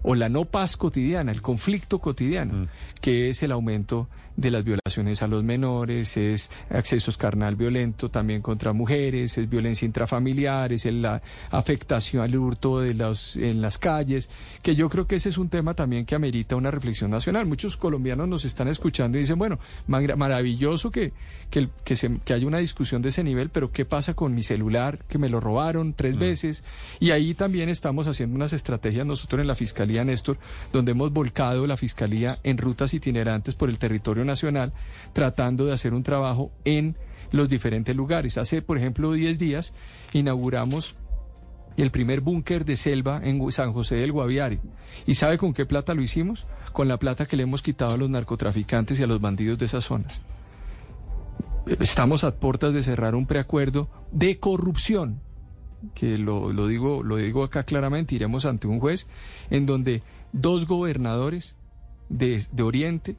o 0.05 0.15
la 0.15 0.29
no 0.29 0.45
paz 0.45 0.77
cotidiana, 0.77 1.33
el 1.33 1.41
conflicto 1.41 1.99
cotidiano, 1.99 2.55
mm. 2.55 2.69
que 3.01 3.31
es 3.31 3.43
el 3.43 3.51
aumento 3.51 4.09
de 4.37 4.51
las 4.51 4.65
violaciones 4.65 5.23
a 5.23 5.29
los 5.29 5.45
menores, 5.45 6.17
es 6.17 6.51
accesos 6.71 7.17
carnal 7.17 7.57
violento 7.57 8.11
también 8.11 8.43
contra 8.43 8.73
mujeres, 8.73 9.37
es 9.39 9.49
violencia 9.49 9.87
intrafamiliar, 9.87 10.73
es 10.73 10.85
la 10.87 11.23
afectación 11.51 12.23
al 12.23 12.37
hurto 12.37 12.81
de 12.81 12.95
los, 12.95 13.37
en 13.37 13.61
las 13.61 13.79
calles, 13.79 14.31
que 14.63 14.75
yo 14.75 14.89
creo 14.89 15.07
que 15.07 15.17
ese 15.17 15.29
es 15.29 15.39
un 15.39 15.49
tema 15.49 15.75
también 15.75 16.07
que 16.07 16.15
amerita 16.15 16.57
una 16.57 16.71
reflexión 16.71 17.11
nacional. 17.11 17.47
Muchos 17.47 17.77
colombianos 17.77 18.29
nos 18.29 18.45
están 18.45 18.69
escuchando 18.69 19.19
y 19.19 19.23
dicen, 19.23 19.39
bueno, 19.39 19.59
maravilloso 19.87 20.91
que, 20.91 21.13
que, 21.51 21.69
que, 21.85 21.97
se, 21.97 22.19
que 22.25 22.33
haya 22.33 22.47
una 22.47 22.59
discusión 22.59 23.03
de 23.03 23.11
ese 23.11 23.23
nivel, 23.23 23.51
pero 23.51 23.71
¿qué 23.71 23.85
pasa 23.85 24.15
con 24.15 24.35
mi 24.35 24.43
celular? 24.43 24.99
Que 25.09 25.19
me 25.19 25.29
lo 25.29 25.41
robaron 25.41 25.93
tres 25.93 26.17
mm. 26.17 26.21
veces. 26.21 26.65
Y 27.01 27.11
ahí 27.11 27.35
también 27.35 27.69
estamos 27.69 28.07
haciendo 28.07 28.37
unas 28.37 28.53
estrategias 28.53 29.07
nosotros 29.07 29.41
en 29.41 29.47
la 29.47 29.55
Fiscalía 29.55 29.75
Fiscalía, 29.75 30.05
Néstor, 30.05 30.39
donde 30.73 30.93
hemos 30.93 31.13
volcado 31.13 31.67
la 31.67 31.77
Fiscalía 31.77 32.39
en 32.45 32.59
rutas 32.59 32.95
itinerantes 32.95 33.57
por 33.57 33.69
el 33.69 33.79
territorio 33.79 34.24
nacional, 34.25 34.73
tratando 35.13 35.67
de 35.67 35.73
hacer 35.73 35.95
un 35.95 36.03
trabajo 36.03 36.53
en 36.65 36.97
los 37.31 37.49
diferentes 37.49 37.95
lugares. 37.95 38.39
Hace, 38.39 38.63
por 38.63 38.79
ejemplo, 38.79 39.13
10 39.13 39.39
días 39.39 39.75
inauguramos 40.13 40.95
el 41.77 41.91
primer 41.91 42.21
búnker 42.21 42.65
de 42.65 42.77
selva 42.77 43.21
en 43.23 43.51
San 43.53 43.73
José 43.73 43.97
del 43.97 44.13
Guaviare. 44.13 44.61
¿Y 45.07 45.17
sabe 45.17 45.39
con 45.39 45.53
qué 45.53 45.67
plata 45.67 45.95
lo 45.95 46.03
hicimos? 46.03 46.47
Con 46.73 46.89
la 46.89 46.99
plata 46.99 47.27
que 47.27 47.37
le 47.37 47.43
hemos 47.43 47.63
quitado 47.63 47.95
a 47.95 47.97
los 47.97 48.11
narcotraficantes 48.11 49.01
y 49.01 49.03
a 49.03 49.07
los 49.07 49.21
bandidos 49.21 49.59
de 49.59 49.67
esas 49.67 49.85
zonas. 49.85 50.21
Estamos 51.81 52.25
a 52.25 52.37
puertas 52.37 52.75
de 52.75 52.83
cerrar 52.83 53.15
un 53.15 53.27
preacuerdo 53.27 53.89
de 54.13 54.39
corrupción, 54.39 55.21
que 55.95 56.19
lo, 56.19 56.51
digo, 56.69 57.03
lo 57.03 57.17
digo 57.17 57.43
acá 57.43 57.65
claramente, 57.65 58.15
iremos 58.15 58.45
ante 58.45 58.67
un 58.67 58.81
juez, 58.81 59.09
en 59.51 59.67
donde 59.67 60.03
dos 60.33 60.67
gobernadores 60.67 61.57
de, 62.09 62.45
de 62.53 62.63
Oriente 62.63 63.17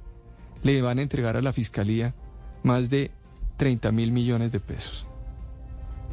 le 0.65 0.81
van 0.81 0.97
a 0.97 1.03
entregar 1.03 1.37
a 1.37 1.41
la 1.43 1.53
Fiscalía 1.53 2.15
más 2.63 2.89
de 2.89 3.11
30 3.57 3.91
mil 3.91 4.11
millones 4.11 4.51
de 4.51 4.59
pesos. 4.59 5.05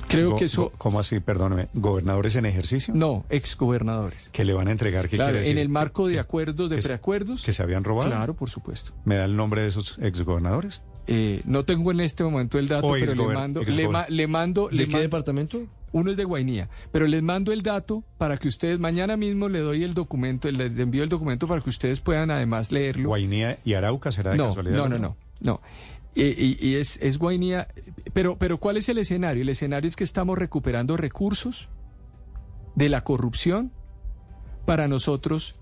Creo 0.08 0.36
que 0.36 0.44
eso... 0.44 0.72
¿Cómo 0.76 1.01
así? 1.01 1.20
Perdóneme. 1.20 1.68
¿Gobernadores 1.72 2.36
en 2.36 2.44
ejercicio? 2.44 2.92
No, 2.94 3.24
exgobernadores. 3.31 4.28
¿Que 4.31 4.44
le 4.44 4.52
van 4.52 4.68
a 4.68 4.72
entregar? 4.72 5.08
¿Qué 5.08 5.17
claro, 5.17 5.31
quiere 5.31 5.38
decir? 5.40 5.56
en 5.56 5.62
el 5.62 5.70
marco 5.70 6.06
de 6.06 6.20
acuerdos, 6.20 6.68
de 6.68 6.78
preacuerdos. 6.78 7.44
¿Que 7.44 7.54
se 7.54 7.62
habían 7.62 7.83
robado? 7.83 8.10
Claro, 8.10 8.35
por 8.35 8.51
supuesto. 8.51 8.92
¿Me 9.06 9.17
da 9.17 9.24
el 9.24 9.36
nombre 9.36 9.62
de 9.62 9.68
esos 9.68 9.99
exgobernadores? 10.02 10.83
Eh, 11.06 11.42
no 11.44 11.65
tengo 11.65 11.90
en 11.90 12.01
este 12.01 12.22
momento 12.22 12.58
el 12.58 12.68
dato, 12.68 12.92
pero 12.92 13.15
le 13.15 13.35
mando, 13.35 13.62
le, 13.62 14.26
mando... 14.26 14.68
¿De 14.70 14.88
qué 14.88 15.01
departamento? 15.01 15.67
Uno 15.92 16.10
es 16.10 16.17
de 16.17 16.24
Guainía, 16.24 16.70
pero 16.90 17.06
les 17.06 17.22
mando 17.22 17.52
el 17.52 17.62
dato 17.62 18.02
para 18.17 18.38
que 18.38 18.49
ustedes, 18.49 18.78
mañana 18.78 19.17
mismo 19.17 19.49
le 19.49 19.58
doy 19.58 19.85
el 19.85 19.92
documento, 19.92 20.51
les 20.51 20.78
envío 20.78 21.02
el 21.02 21.10
documento 21.10 21.47
para 21.47 21.60
que 21.60 21.68
ustedes 21.68 22.01
puedan 22.01 22.31
además 22.31 22.72
leerlo. 22.72 23.08
¿Guainía 23.08 23.58
y 23.65 23.74
Arauca 23.74 24.10
será 24.10 24.31
de 24.31 24.38
no, 24.38 24.49
casualidad? 24.49 24.76
No, 24.76 24.88
no, 24.88 24.99
no, 24.99 25.17
no. 25.40 25.60
Y, 26.15 26.74
es, 26.74 26.99
es 27.02 27.18
Guainía, 27.18 27.68
pero, 28.12 28.36
pero 28.38 28.58
¿cuál 28.58 28.76
es 28.76 28.88
el 28.88 28.99
escenario? 28.99 29.42
El 29.42 29.49
escenario 29.49 29.88
es 29.88 29.97
que 29.97 30.04
estamos 30.04 30.38
recuperando 30.38 30.97
recursos 30.97 31.68
de 32.74 32.88
la 32.88 33.02
corrupción 33.02 33.72
para 34.67 34.88
nosotros 34.88 35.56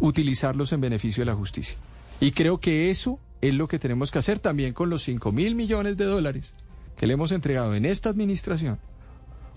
utilizarlos 0.00 0.72
en 0.72 0.80
beneficio 0.80 1.22
de 1.22 1.26
la 1.26 1.34
justicia. 1.34 1.78
Y 2.20 2.32
creo 2.32 2.60
que 2.60 2.90
eso 2.90 3.18
es 3.48 3.54
lo 3.54 3.68
que 3.68 3.78
tenemos 3.78 4.10
que 4.10 4.18
hacer 4.18 4.38
también 4.38 4.72
con 4.72 4.90
los 4.90 5.02
5 5.02 5.32
mil 5.32 5.54
millones 5.54 5.96
de 5.96 6.04
dólares 6.04 6.54
que 6.96 7.06
le 7.06 7.14
hemos 7.14 7.32
entregado 7.32 7.74
en 7.74 7.84
esta 7.84 8.08
administración, 8.08 8.78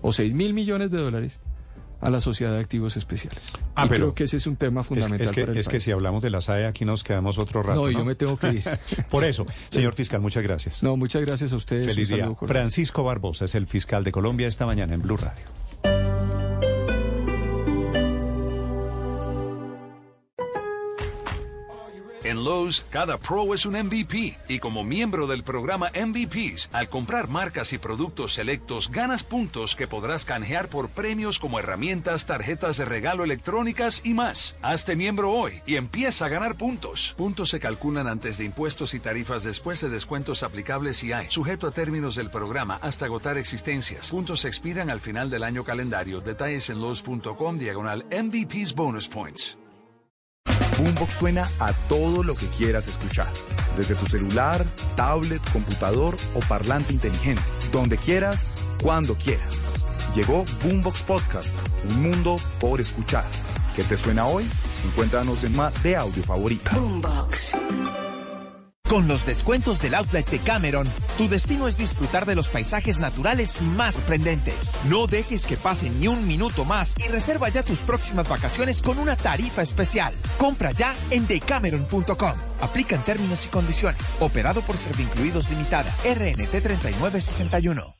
o 0.02 0.12
6 0.12 0.34
mil 0.34 0.54
millones 0.54 0.90
de 0.90 0.98
dólares 0.98 1.40
a 2.00 2.08
la 2.08 2.20
sociedad 2.20 2.52
de 2.52 2.60
activos 2.60 2.96
especiales. 2.96 3.42
Ah, 3.74 3.84
y 3.84 3.88
pero 3.88 4.04
creo 4.06 4.14
que 4.14 4.24
ese 4.24 4.38
es 4.38 4.46
un 4.46 4.56
tema 4.56 4.82
fundamental 4.82 5.26
es, 5.26 5.32
que, 5.32 5.40
para 5.42 5.52
el 5.52 5.58
es 5.58 5.68
que 5.68 5.80
si 5.80 5.90
hablamos 5.90 6.22
de 6.22 6.30
la 6.30 6.40
SAE 6.40 6.66
aquí 6.66 6.84
nos 6.84 7.04
quedamos 7.04 7.38
otro 7.38 7.62
rato. 7.62 7.82
No, 7.82 7.90
yo 7.90 8.04
me 8.04 8.14
tengo 8.14 8.38
que 8.38 8.48
ir. 8.48 8.64
Por 9.10 9.24
eso, 9.24 9.46
señor 9.70 9.94
fiscal, 9.94 10.20
muchas 10.20 10.42
gracias. 10.42 10.82
No, 10.82 10.96
muchas 10.96 11.24
gracias 11.24 11.52
a 11.52 11.56
ustedes. 11.56 11.86
Feliz 11.86 12.08
día. 12.08 12.34
Francisco 12.46 13.04
Barbosa 13.04 13.44
es 13.44 13.54
el 13.54 13.66
fiscal 13.66 14.04
de 14.04 14.12
Colombia 14.12 14.48
esta 14.48 14.66
mañana 14.66 14.94
en 14.94 15.02
Blue 15.02 15.16
Radio. 15.16 15.59
En 22.30 22.44
Lowe's, 22.44 22.86
cada 22.90 23.18
pro 23.18 23.54
es 23.54 23.66
un 23.66 23.72
MVP 23.72 24.38
y 24.46 24.60
como 24.60 24.84
miembro 24.84 25.26
del 25.26 25.42
programa 25.42 25.90
MVPs, 25.90 26.70
al 26.72 26.88
comprar 26.88 27.26
marcas 27.26 27.72
y 27.72 27.78
productos 27.78 28.34
selectos, 28.34 28.88
ganas 28.92 29.24
puntos 29.24 29.74
que 29.74 29.88
podrás 29.88 30.24
canjear 30.24 30.68
por 30.68 30.90
premios 30.90 31.40
como 31.40 31.58
herramientas, 31.58 32.26
tarjetas 32.26 32.76
de 32.76 32.84
regalo 32.84 33.24
electrónicas 33.24 34.02
y 34.04 34.14
más. 34.14 34.54
Hazte 34.62 34.94
miembro 34.94 35.32
hoy 35.32 35.60
y 35.66 35.74
empieza 35.74 36.26
a 36.26 36.28
ganar 36.28 36.56
puntos. 36.56 37.14
Puntos 37.18 37.50
se 37.50 37.58
calculan 37.58 38.06
antes 38.06 38.38
de 38.38 38.44
impuestos 38.44 38.94
y 38.94 39.00
tarifas 39.00 39.42
después 39.42 39.80
de 39.80 39.88
descuentos 39.88 40.44
aplicables 40.44 40.98
si 40.98 41.12
hay, 41.12 41.28
sujeto 41.30 41.66
a 41.66 41.72
términos 41.72 42.14
del 42.14 42.30
programa 42.30 42.78
hasta 42.80 43.06
agotar 43.06 43.38
existencias. 43.38 44.08
Puntos 44.08 44.42
se 44.42 44.48
expiran 44.48 44.88
al 44.88 45.00
final 45.00 45.30
del 45.30 45.42
año 45.42 45.64
calendario. 45.64 46.20
Detalles 46.20 46.70
en 46.70 46.80
Lowe's.com 46.80 47.58
diagonal 47.58 48.06
MVPs 48.12 48.76
Bonus 48.76 49.08
Points. 49.08 49.56
Boombox 50.80 51.12
suena 51.12 51.46
a 51.58 51.74
todo 51.88 52.22
lo 52.22 52.34
que 52.34 52.46
quieras 52.46 52.88
escuchar, 52.88 53.30
desde 53.76 53.94
tu 53.94 54.06
celular, 54.06 54.64
tablet, 54.96 55.42
computador 55.52 56.16
o 56.34 56.40
parlante 56.40 56.94
inteligente, 56.94 57.42
donde 57.70 57.98
quieras, 57.98 58.56
cuando 58.82 59.14
quieras. 59.14 59.84
Llegó 60.14 60.46
Boombox 60.64 61.02
Podcast, 61.02 61.58
un 61.90 62.02
mundo 62.02 62.36
por 62.58 62.80
escuchar. 62.80 63.26
¿Qué 63.76 63.84
te 63.84 63.96
suena 63.98 64.26
hoy? 64.26 64.46
Encuéntranos 64.86 65.44
en 65.44 65.54
más 65.54 65.82
de 65.82 65.96
audio 65.96 66.22
favorita. 66.22 66.74
Boombox. 66.74 67.52
Con 68.90 69.06
los 69.06 69.24
descuentos 69.24 69.80
del 69.80 69.94
outlet 69.94 70.28
de 70.28 70.40
Cameron, 70.40 70.84
tu 71.16 71.28
destino 71.28 71.68
es 71.68 71.76
disfrutar 71.76 72.26
de 72.26 72.34
los 72.34 72.48
paisajes 72.48 72.98
naturales 72.98 73.62
más 73.62 73.94
sorprendentes. 73.94 74.72
No 74.88 75.06
dejes 75.06 75.46
que 75.46 75.56
pase 75.56 75.88
ni 75.90 76.08
un 76.08 76.26
minuto 76.26 76.64
más 76.64 76.96
y 76.98 77.06
reserva 77.06 77.48
ya 77.50 77.62
tus 77.62 77.82
próximas 77.82 78.28
vacaciones 78.28 78.82
con 78.82 78.98
una 78.98 79.14
tarifa 79.14 79.62
especial. 79.62 80.12
Compra 80.38 80.72
ya 80.72 80.92
en 81.10 81.28
decameron.com. 81.28 82.34
Aplican 82.60 83.04
términos 83.04 83.46
y 83.46 83.48
condiciones. 83.48 84.16
Operado 84.18 84.60
por 84.62 84.76
Servincluidos 84.76 85.48
Limitada. 85.50 85.94
RNT 86.04 86.50
3961. 86.60 87.99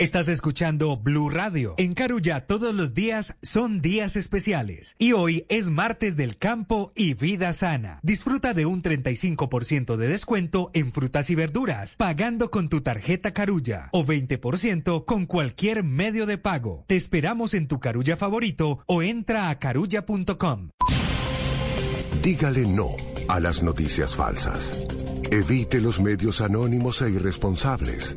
Estás 0.00 0.28
escuchando 0.28 0.96
Blue 0.96 1.28
Radio. 1.28 1.74
En 1.76 1.92
Carulla 1.92 2.46
todos 2.46 2.74
los 2.74 2.94
días 2.94 3.36
son 3.42 3.82
días 3.82 4.16
especiales. 4.16 4.96
Y 4.98 5.12
hoy 5.12 5.44
es 5.50 5.68
martes 5.68 6.16
del 6.16 6.38
campo 6.38 6.90
y 6.96 7.12
vida 7.12 7.52
sana. 7.52 8.00
Disfruta 8.02 8.54
de 8.54 8.64
un 8.64 8.80
35% 8.80 9.96
de 9.96 10.08
descuento 10.08 10.70
en 10.72 10.90
frutas 10.90 11.28
y 11.28 11.34
verduras, 11.34 11.96
pagando 11.96 12.50
con 12.50 12.70
tu 12.70 12.80
tarjeta 12.80 13.34
Carulla 13.34 13.90
o 13.92 14.02
20% 14.02 15.04
con 15.04 15.26
cualquier 15.26 15.84
medio 15.84 16.24
de 16.24 16.38
pago. 16.38 16.86
Te 16.86 16.96
esperamos 16.96 17.52
en 17.52 17.68
tu 17.68 17.78
Carulla 17.78 18.16
favorito 18.16 18.78
o 18.86 19.02
entra 19.02 19.50
a 19.50 19.58
carulla.com. 19.58 20.70
Dígale 22.22 22.66
no 22.66 22.96
a 23.28 23.38
las 23.38 23.62
noticias 23.62 24.16
falsas. 24.16 24.80
Evite 25.30 25.78
los 25.82 26.00
medios 26.00 26.40
anónimos 26.40 27.02
e 27.02 27.10
irresponsables. 27.10 28.16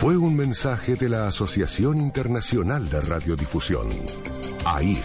Fue 0.00 0.16
un 0.16 0.34
mensaje 0.34 0.94
de 0.94 1.10
la 1.10 1.26
Asociación 1.26 2.00
Internacional 2.00 2.88
de 2.88 3.02
Radiodifusión, 3.02 3.86
AIR. 4.64 4.96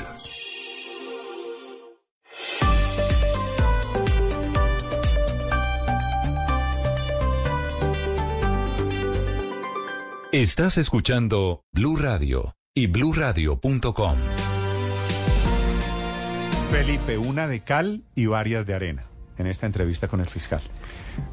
Estás 10.31 10.77
escuchando 10.77 11.65
Blue 11.73 11.97
Radio 11.97 12.55
y 12.73 12.87
bluradio.com. 12.87 14.15
Felipe, 16.71 17.17
una 17.17 17.47
de 17.47 17.59
cal 17.65 18.05
y 18.15 18.27
varias 18.27 18.65
de 18.65 18.73
arena 18.73 19.09
en 19.37 19.47
esta 19.47 19.65
entrevista 19.65 20.07
con 20.07 20.21
el 20.21 20.29
fiscal. 20.29 20.61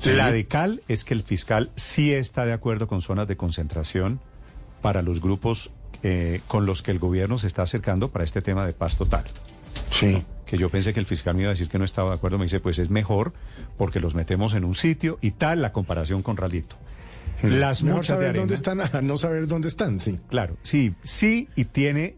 La 0.05 0.31
de 0.31 0.47
cal 0.47 0.83
es 0.89 1.05
que 1.05 1.15
el 1.15 1.23
fiscal 1.23 1.71
sí 1.77 2.13
está 2.13 2.45
de 2.45 2.53
acuerdo 2.53 2.87
con 2.87 3.03
zonas 3.03 3.29
de 3.29 3.37
concentración 3.37 4.21
para 4.81 5.03
los 5.03 5.21
grupos 5.21 5.71
eh, 6.03 6.41
con 6.49 6.67
los 6.67 6.83
que 6.83 6.91
el 6.91 6.99
gobierno 6.99 7.39
se 7.39 7.47
está 7.47 7.63
acercando 7.63 8.11
para 8.11 8.25
este 8.25 8.43
tema 8.43 8.67
de 8.67 8.73
paz 8.73 8.97
total. 8.97 9.25
Sí. 9.91 10.25
Que 10.47 10.59
yo 10.59 10.69
pensé 10.69 10.93
que 10.93 11.01
el 11.01 11.07
fiscal 11.07 11.35
me 11.35 11.43
iba 11.43 11.51
a 11.51 11.55
decir 11.55 11.69
que 11.69 11.79
no 11.79 11.85
estaba 11.85 12.11
de 12.11 12.17
acuerdo. 12.17 12.39
Me 12.39 12.45
dice, 12.45 12.61
pues 12.61 12.79
es 12.79 12.91
mejor 12.91 13.33
porque 13.79 14.01
los 14.01 14.15
metemos 14.15 14.55
en 14.55 14.65
un 14.65 14.75
sitio 14.75 15.19
y 15.21 15.31
tal 15.33 15.63
la 15.63 15.73
comparación 15.73 16.23
con 16.23 16.37
Ralito. 16.37 16.77
Las 17.43 17.83
Mejor 17.83 18.05
saber 18.05 18.37
dónde 18.37 18.55
están, 18.55 18.81
a 18.81 19.01
no 19.01 19.19
saber 19.19 19.47
dónde 19.47 19.69
están, 19.69 19.99
sí. 20.01 20.19
Claro, 20.29 20.57
sí, 20.63 20.95
sí, 21.03 21.49
y 21.57 21.65
tiene, 21.65 22.17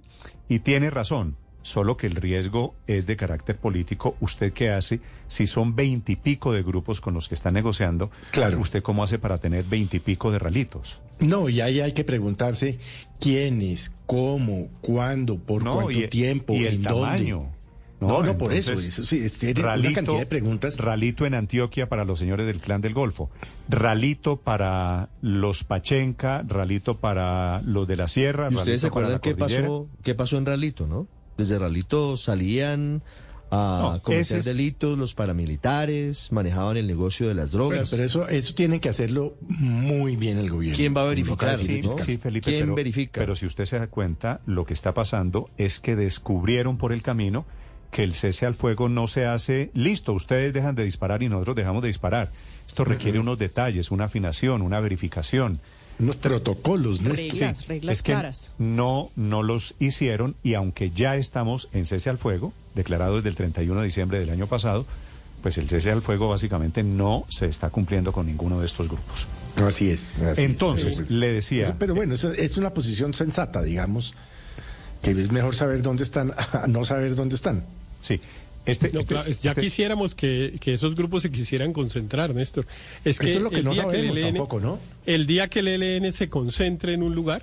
y 0.48 0.58
tiene 0.58 0.90
razón. 0.90 1.36
Solo 1.64 1.96
que 1.96 2.06
el 2.06 2.14
riesgo 2.14 2.74
es 2.86 3.06
de 3.06 3.16
carácter 3.16 3.56
político. 3.56 4.16
¿Usted 4.20 4.52
qué 4.52 4.70
hace 4.70 5.00
si 5.28 5.46
son 5.46 5.74
veintipico 5.74 6.52
de 6.52 6.62
grupos 6.62 7.00
con 7.00 7.14
los 7.14 7.26
que 7.26 7.34
está 7.34 7.50
negociando? 7.50 8.10
Claro. 8.32 8.60
¿Usted 8.60 8.82
cómo 8.82 9.02
hace 9.02 9.18
para 9.18 9.38
tener 9.38 9.64
veintipico 9.64 10.30
de 10.30 10.38
ralitos? 10.38 11.00
No, 11.20 11.48
y 11.48 11.62
ahí 11.62 11.80
hay 11.80 11.92
que 11.92 12.04
preguntarse 12.04 12.78
quiénes, 13.18 13.94
cómo, 14.04 14.68
cuándo, 14.82 15.38
por 15.38 15.64
cuánto 15.64 16.08
tiempo, 16.10 16.52
y 16.52 16.66
el 16.66 16.74
en 16.74 16.82
tamaño. 16.82 17.36
dónde. 17.36 17.54
No, 18.00 18.22
no, 18.22 18.36
por 18.36 18.52
eso, 18.52 18.74
eso 18.74 19.02
sí, 19.02 19.26
tiene 19.30 19.62
ralito, 19.62 19.88
una 19.88 19.94
cantidad 19.94 20.18
de 20.18 20.26
preguntas. 20.26 20.78
Ralito 20.78 21.24
en 21.24 21.32
Antioquia 21.32 21.88
para 21.88 22.04
los 22.04 22.18
señores 22.18 22.46
del 22.46 22.60
Clan 22.60 22.82
del 22.82 22.92
Golfo, 22.92 23.30
ralito 23.70 24.36
para 24.36 25.08
los 25.22 25.64
Pachenca, 25.64 26.44
ralito 26.46 26.98
para 26.98 27.62
los 27.64 27.88
de 27.88 27.96
la 27.96 28.08
Sierra. 28.08 28.48
¿Y 28.50 28.56
ustedes 28.56 28.82
se 28.82 28.88
acuerdan 28.88 29.12
la 29.12 29.20
qué 29.20 29.34
cordillera. 29.34 29.62
pasó, 29.62 29.88
qué 30.02 30.14
pasó 30.14 30.36
en 30.36 30.44
Ralito, 30.44 30.86
no? 30.86 31.08
Desde 31.36 31.58
Ralito 31.58 32.16
salían 32.16 33.02
a 33.50 33.92
No, 33.94 34.02
cometer 34.02 34.22
ese 34.22 34.38
es- 34.38 34.44
delitos 34.44 34.98
los 34.98 35.14
paramilitares, 35.14 36.32
manejaban 36.32 36.76
el 36.76 36.86
negocio 36.86 37.28
de 37.28 37.34
las 37.34 37.50
drogas. 37.52 37.90
pero 37.90 38.02
eso, 38.04 38.28
eso 38.28 38.54
tiene 38.54 38.80
que 38.80 38.88
hacerlo 38.88 39.36
muy 39.48 40.16
bien 40.16 40.38
el 40.38 40.50
gobierno. 40.50 40.76
¿Quién 40.76 40.96
va 40.96 41.02
a 41.02 41.06
verificar? 41.06 41.58
Sí, 41.58 41.80
¿no? 41.82 41.90
sí, 41.98 42.16
Felipe, 42.16 42.50
¿Quién 42.50 42.62
pero, 42.62 42.74
verifica? 42.74 43.20
Pero 43.20 43.36
si 43.36 43.46
usted 43.46 43.64
se 43.66 43.78
da 43.78 43.86
cuenta, 43.86 44.40
lo 44.46 44.64
que 44.64 44.72
está 44.72 44.92
pasando 44.94 45.50
es 45.56 45.78
que 45.78 45.94
descubrieron 45.96 46.78
por 46.78 46.92
el 46.92 47.02
camino 47.02 47.44
que 47.92 48.02
el 48.02 48.14
cese 48.14 48.44
al 48.44 48.56
fuego 48.56 48.88
no 48.88 49.06
se 49.06 49.24
hace 49.26 49.70
listo. 49.72 50.14
Ustedes 50.14 50.52
dejan 50.52 50.74
de 50.74 50.82
disparar 50.82 51.22
y 51.22 51.28
nosotros 51.28 51.54
dejamos 51.54 51.80
de 51.82 51.88
disparar. 51.88 52.30
Esto 52.66 52.84
requiere 52.84 53.20
unos 53.20 53.38
detalles, 53.38 53.92
una 53.92 54.04
afinación, 54.06 54.62
una 54.62 54.80
verificación. 54.80 55.60
Unos 55.98 56.16
protocolos, 56.16 57.00
¿no? 57.00 57.10
Reglas, 57.14 57.58
Sí, 57.58 57.64
reglas 57.68 57.92
es 57.98 58.02
que 58.02 58.12
claras. 58.12 58.52
no, 58.58 59.10
no 59.16 59.42
los 59.42 59.74
hicieron 59.78 60.34
y 60.42 60.54
aunque 60.54 60.90
ya 60.90 61.16
estamos 61.16 61.68
en 61.72 61.86
cese 61.86 62.10
al 62.10 62.18
fuego, 62.18 62.52
declarado 62.74 63.16
desde 63.16 63.28
el 63.28 63.36
31 63.36 63.80
de 63.80 63.86
diciembre 63.86 64.18
del 64.18 64.30
año 64.30 64.46
pasado, 64.48 64.86
pues 65.42 65.56
el 65.58 65.68
cese 65.68 65.92
al 65.92 66.02
fuego 66.02 66.28
básicamente 66.28 66.82
no 66.82 67.26
se 67.28 67.46
está 67.46 67.70
cumpliendo 67.70 68.10
con 68.12 68.26
ninguno 68.26 68.58
de 68.60 68.66
estos 68.66 68.88
grupos. 68.88 69.26
Así 69.56 69.90
es. 69.90 70.12
así 70.16 70.24
es. 70.32 70.38
Entonces, 70.38 71.10
le 71.10 71.32
decía... 71.32 71.64
eso- 71.66 71.76
pero 71.78 71.94
bueno, 71.94 72.14
eso 72.14 72.32
es 72.32 72.56
una 72.56 72.70
posición 72.74 73.14
sensata, 73.14 73.62
digamos, 73.62 74.14
que 75.02 75.10
es 75.12 75.30
mejor 75.30 75.54
saber 75.54 75.82
dónde 75.82 76.02
están 76.02 76.32
a 76.52 76.66
no 76.66 76.84
saber 76.84 77.14
dónde 77.14 77.36
están. 77.36 77.62
Sí. 78.02 78.20
Este, 78.66 78.90
No, 78.92 79.00
claro, 79.02 79.28
ya 79.42 79.54
quisiéramos 79.54 80.14
que, 80.14 80.56
que 80.60 80.74
esos 80.74 80.94
grupos 80.94 81.22
se 81.22 81.30
quisieran 81.30 81.72
concentrar, 81.72 82.34
Néstor. 82.34 82.66
Es 83.04 83.18
que 83.18 83.28
Eso 83.28 83.38
es 83.38 83.44
lo 83.44 83.50
que 83.50 83.58
el 83.58 83.64
no 83.64 83.72
día 83.72 83.82
sabemos 83.82 84.16
el 84.16 84.24
ELN, 84.24 84.34
tampoco, 84.34 84.60
¿no? 84.60 84.78
El 85.06 85.26
día 85.26 85.48
que 85.48 85.58
el 85.60 85.68
ELN 85.68 86.12
se 86.12 86.28
concentre 86.30 86.94
en 86.94 87.02
un 87.02 87.14
lugar, 87.14 87.42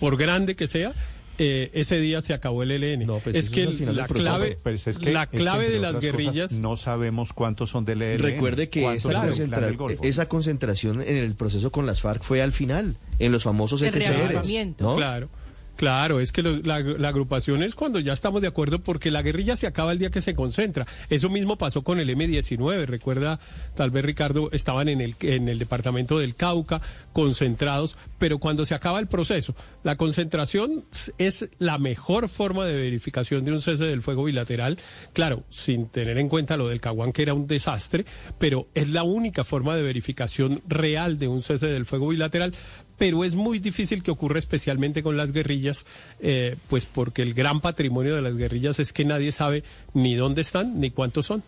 por 0.00 0.16
grande 0.16 0.56
que 0.56 0.66
sea, 0.66 0.92
eh, 1.38 1.70
ese 1.74 1.98
día 2.00 2.20
se 2.22 2.32
acabó 2.32 2.62
el 2.62 2.72
ELN. 2.72 3.06
pues 3.22 3.36
es 3.36 3.44
eso 3.46 3.52
que 3.52 3.62
es 3.64 3.76
final 3.76 3.94
la 3.96 4.06
clave, 4.06 4.58
Pues 4.62 4.86
es 4.86 4.98
que- 4.98 5.12
la 5.12 5.24
es 5.24 5.28
que, 5.30 5.36
clave 5.36 5.70
de 5.70 5.78
las 5.78 6.00
guerrillas... 6.00 6.50
no 6.52 6.76
sabemos 6.76 7.32
cuántos 7.32 7.70
son 7.70 7.84
del 7.84 8.02
ELN. 8.02 8.22
Recuerde 8.22 8.68
que 8.68 8.80
esa, 8.94 9.12
concentra- 9.22 10.26
concentración 10.28 11.02
en 11.02 11.16
el 11.16 11.34
proceso 11.34 11.70
con 11.70 11.86
las 11.86 12.00
FARC 12.00 12.22
fue 12.22 12.42
al 12.42 12.52
final, 12.52 12.96
en 13.18 13.32
los 13.32 13.44
famosos 13.44 13.82
El 13.82 13.94
ETCRs. 13.94 14.48
¿no? 14.80 14.96
Claro. 14.96 15.28
Claro, 15.76 16.20
es 16.20 16.32
que 16.32 16.42
la 16.42 17.08
agrupación 17.08 17.62
es 17.62 17.74
cuando 17.74 18.00
ya 18.00 18.12
estamos 18.12 18.40
de 18.40 18.48
acuerdo 18.48 18.78
porque 18.78 19.10
la 19.10 19.22
guerrilla 19.22 19.56
se 19.56 19.66
acaba 19.66 19.92
el 19.92 19.98
día 19.98 20.10
que 20.10 20.20
se 20.20 20.34
concentra. 20.34 20.86
Eso 21.10 21.28
mismo 21.28 21.56
pasó 21.58 21.82
con 21.82 22.00
el 22.00 22.10
M-19. 22.10 22.86
Recuerda, 22.86 23.38
tal 23.74 23.90
vez 23.90 24.04
Ricardo, 24.04 24.50
estaban 24.52 24.88
en 24.88 25.00
el, 25.00 25.14
en 25.20 25.48
el 25.48 25.58
departamento 25.58 26.18
del 26.18 26.34
Cauca 26.34 26.80
concentrados, 27.12 27.96
pero 28.18 28.38
cuando 28.38 28.64
se 28.66 28.74
acaba 28.74 28.98
el 28.98 29.06
proceso, 29.06 29.54
la 29.84 29.96
concentración 29.96 30.84
es 31.18 31.48
la 31.58 31.78
mejor 31.78 32.28
forma 32.28 32.64
de 32.64 32.74
verificación 32.74 33.44
de 33.44 33.52
un 33.52 33.60
cese 33.60 33.84
del 33.84 34.02
fuego 34.02 34.24
bilateral. 34.24 34.78
Claro, 35.12 35.44
sin 35.50 35.88
tener 35.88 36.18
en 36.18 36.28
cuenta 36.28 36.56
lo 36.56 36.68
del 36.68 36.80
Caguán, 36.80 37.12
que 37.12 37.22
era 37.22 37.34
un 37.34 37.46
desastre, 37.46 38.06
pero 38.38 38.68
es 38.74 38.90
la 38.90 39.02
única 39.02 39.44
forma 39.44 39.76
de 39.76 39.82
verificación 39.82 40.62
real 40.66 41.18
de 41.18 41.28
un 41.28 41.42
cese 41.42 41.66
del 41.66 41.84
fuego 41.84 42.08
bilateral 42.08 42.54
pero 42.98 43.24
es 43.24 43.34
muy 43.34 43.58
difícil 43.58 44.02
que 44.02 44.10
ocurra 44.10 44.38
especialmente 44.38 45.02
con 45.02 45.16
las 45.16 45.32
guerrillas, 45.32 45.84
eh, 46.20 46.56
pues 46.68 46.86
porque 46.86 47.22
el 47.22 47.34
gran 47.34 47.60
patrimonio 47.60 48.14
de 48.14 48.22
las 48.22 48.36
guerrillas 48.36 48.78
es 48.78 48.92
que 48.92 49.04
nadie 49.04 49.32
sabe 49.32 49.64
ni 49.94 50.14
dónde 50.14 50.42
están 50.42 50.80
ni 50.80 50.90
cuántos 50.90 51.26
son. 51.26 51.42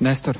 Néstor, 0.00 0.38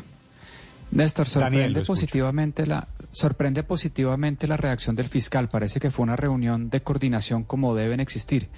Néstor, 0.91 1.29
sorprende 1.29 1.85
positivamente 1.85 2.67
la 2.67 2.89
sorprende 3.11 3.63
positivamente 3.63 4.47
la 4.47 4.57
reacción 4.57 4.97
del 4.97 5.09
fiscal. 5.09 5.49
Parece 5.49 5.81
que 5.81 5.91
fue 5.91 6.05
una 6.05 6.17
reunión 6.17 6.71
de 6.71 6.81
coordinación 6.81 7.45
como 7.45 7.75
deben 7.75 8.01
existir. 8.01 8.49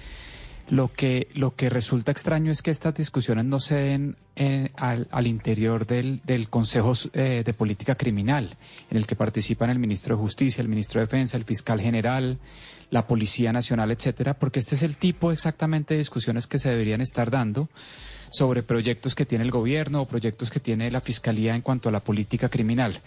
Lo 0.71 0.87
que 0.87 1.27
lo 1.33 1.53
que 1.53 1.69
resulta 1.69 2.13
extraño 2.13 2.49
es 2.49 2.61
que 2.61 2.71
estas 2.71 2.95
discusiones 2.95 3.43
no 3.43 3.59
se 3.59 3.75
den 3.75 4.15
eh, 4.37 4.69
al, 4.77 5.09
al 5.11 5.27
interior 5.27 5.85
del, 5.85 6.21
del 6.23 6.47
Consejo 6.47 6.93
eh, 7.11 7.43
de 7.45 7.53
Política 7.53 7.95
Criminal, 7.95 8.55
en 8.89 8.95
el 8.95 9.05
que 9.05 9.17
participan 9.17 9.69
el 9.69 9.79
ministro 9.79 10.15
de 10.15 10.21
Justicia, 10.21 10.61
el 10.61 10.69
ministro 10.69 11.01
de 11.01 11.07
Defensa, 11.07 11.35
el 11.35 11.43
fiscal 11.43 11.81
general, 11.81 12.39
la 12.89 13.05
Policía 13.05 13.51
Nacional, 13.51 13.91
etcétera, 13.91 14.33
porque 14.33 14.59
este 14.61 14.75
es 14.75 14.83
el 14.83 14.95
tipo 14.95 15.33
exactamente 15.33 15.93
de 15.93 15.97
discusiones 15.97 16.47
que 16.47 16.57
se 16.57 16.69
deberían 16.69 17.01
estar 17.01 17.29
dando 17.29 17.67
sobre 18.29 18.63
proyectos 18.63 19.13
que 19.13 19.25
tiene 19.25 19.43
el 19.43 19.51
gobierno 19.51 20.01
o 20.01 20.07
proyectos 20.07 20.49
que 20.49 20.61
tiene 20.61 20.89
la 20.89 21.01
Fiscalía 21.01 21.53
en 21.53 21.61
cuanto 21.61 21.89
a 21.89 21.91
la 21.91 21.99
política 21.99 22.47
criminal. 22.47 22.97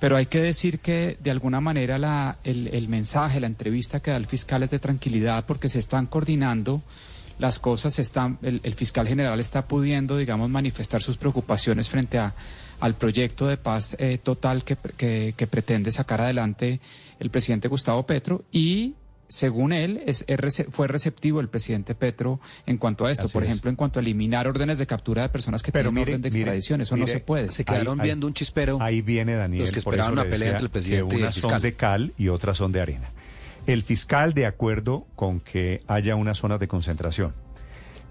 Pero 0.00 0.16
hay 0.16 0.26
que 0.26 0.40
decir 0.40 0.80
que 0.80 1.16
de 1.22 1.30
alguna 1.30 1.60
manera 1.60 1.98
la, 1.98 2.36
el, 2.44 2.68
el 2.68 2.88
mensaje, 2.88 3.40
la 3.40 3.46
entrevista 3.46 4.00
que 4.00 4.10
da 4.10 4.16
el 4.16 4.26
fiscal 4.26 4.62
es 4.62 4.70
de 4.70 4.78
tranquilidad 4.78 5.44
porque 5.46 5.68
se 5.68 5.78
están 5.78 6.06
coordinando 6.06 6.82
las 7.38 7.58
cosas, 7.58 7.98
están, 7.98 8.38
el, 8.42 8.60
el 8.62 8.74
fiscal 8.74 9.08
general 9.08 9.40
está 9.40 9.66
pudiendo, 9.66 10.16
digamos, 10.16 10.50
manifestar 10.50 11.02
sus 11.02 11.16
preocupaciones 11.16 11.88
frente 11.88 12.18
a, 12.18 12.34
al 12.80 12.94
proyecto 12.94 13.46
de 13.46 13.56
paz 13.56 13.96
eh, 13.98 14.18
total 14.22 14.62
que, 14.64 14.76
que, 14.96 15.34
que 15.36 15.46
pretende 15.46 15.90
sacar 15.90 16.20
adelante 16.20 16.80
el 17.18 17.30
presidente 17.30 17.68
Gustavo 17.68 18.04
Petro 18.04 18.44
y 18.52 18.94
según 19.28 19.72
él, 19.72 20.02
es, 20.06 20.24
es 20.28 20.38
rece- 20.38 20.66
fue 20.70 20.86
receptivo 20.88 21.40
el 21.40 21.48
presidente 21.48 21.94
Petro 21.94 22.40
en 22.66 22.76
cuanto 22.78 23.06
a 23.06 23.10
esto. 23.12 23.24
Así 23.26 23.32
Por 23.32 23.42
es. 23.42 23.48
ejemplo, 23.48 23.70
en 23.70 23.76
cuanto 23.76 23.98
a 23.98 24.02
eliminar 24.02 24.46
órdenes 24.48 24.78
de 24.78 24.86
captura 24.86 25.22
de 25.22 25.28
personas 25.30 25.62
que 25.62 25.72
Pero 25.72 25.90
tienen 25.90 25.94
mire, 26.02 26.12
orden 26.12 26.22
de 26.22 26.30
mire, 26.30 26.40
extradición. 26.42 26.80
Eso 26.80 26.96
no 26.96 27.06
se 27.06 27.20
puede. 27.20 27.50
Se 27.50 27.64
quedaron 27.64 28.00
Ahí- 28.00 28.04
viendo 28.06 28.26
un 28.26 28.34
chispero. 28.34 28.78
Ahí 28.80 29.00
viene 29.02 29.34
Daniel. 29.34 29.62
Los 29.62 29.72
que 29.72 29.80
por 29.80 29.94
esperaban 29.94 30.12
eso 30.12 30.20
una 30.20 30.24
le 30.24 30.30
pelea 30.30 30.48
entre 30.50 30.64
el 30.64 30.70
presidente 30.70 31.08
que 31.08 31.14
y 31.16 31.18
el 31.18 31.22
unas 31.24 31.34
son 31.34 31.42
fiscal. 31.50 31.62
de 31.62 31.74
cal 31.74 32.12
y 32.18 32.28
otras 32.28 32.56
son 32.58 32.72
de 32.72 32.80
arena. 32.80 33.10
El 33.66 33.82
fiscal 33.82 34.34
de 34.34 34.46
acuerdo 34.46 35.06
con 35.16 35.40
que 35.40 35.82
haya 35.86 36.16
unas 36.16 36.38
zonas 36.38 36.60
de 36.60 36.68
concentración. 36.68 37.32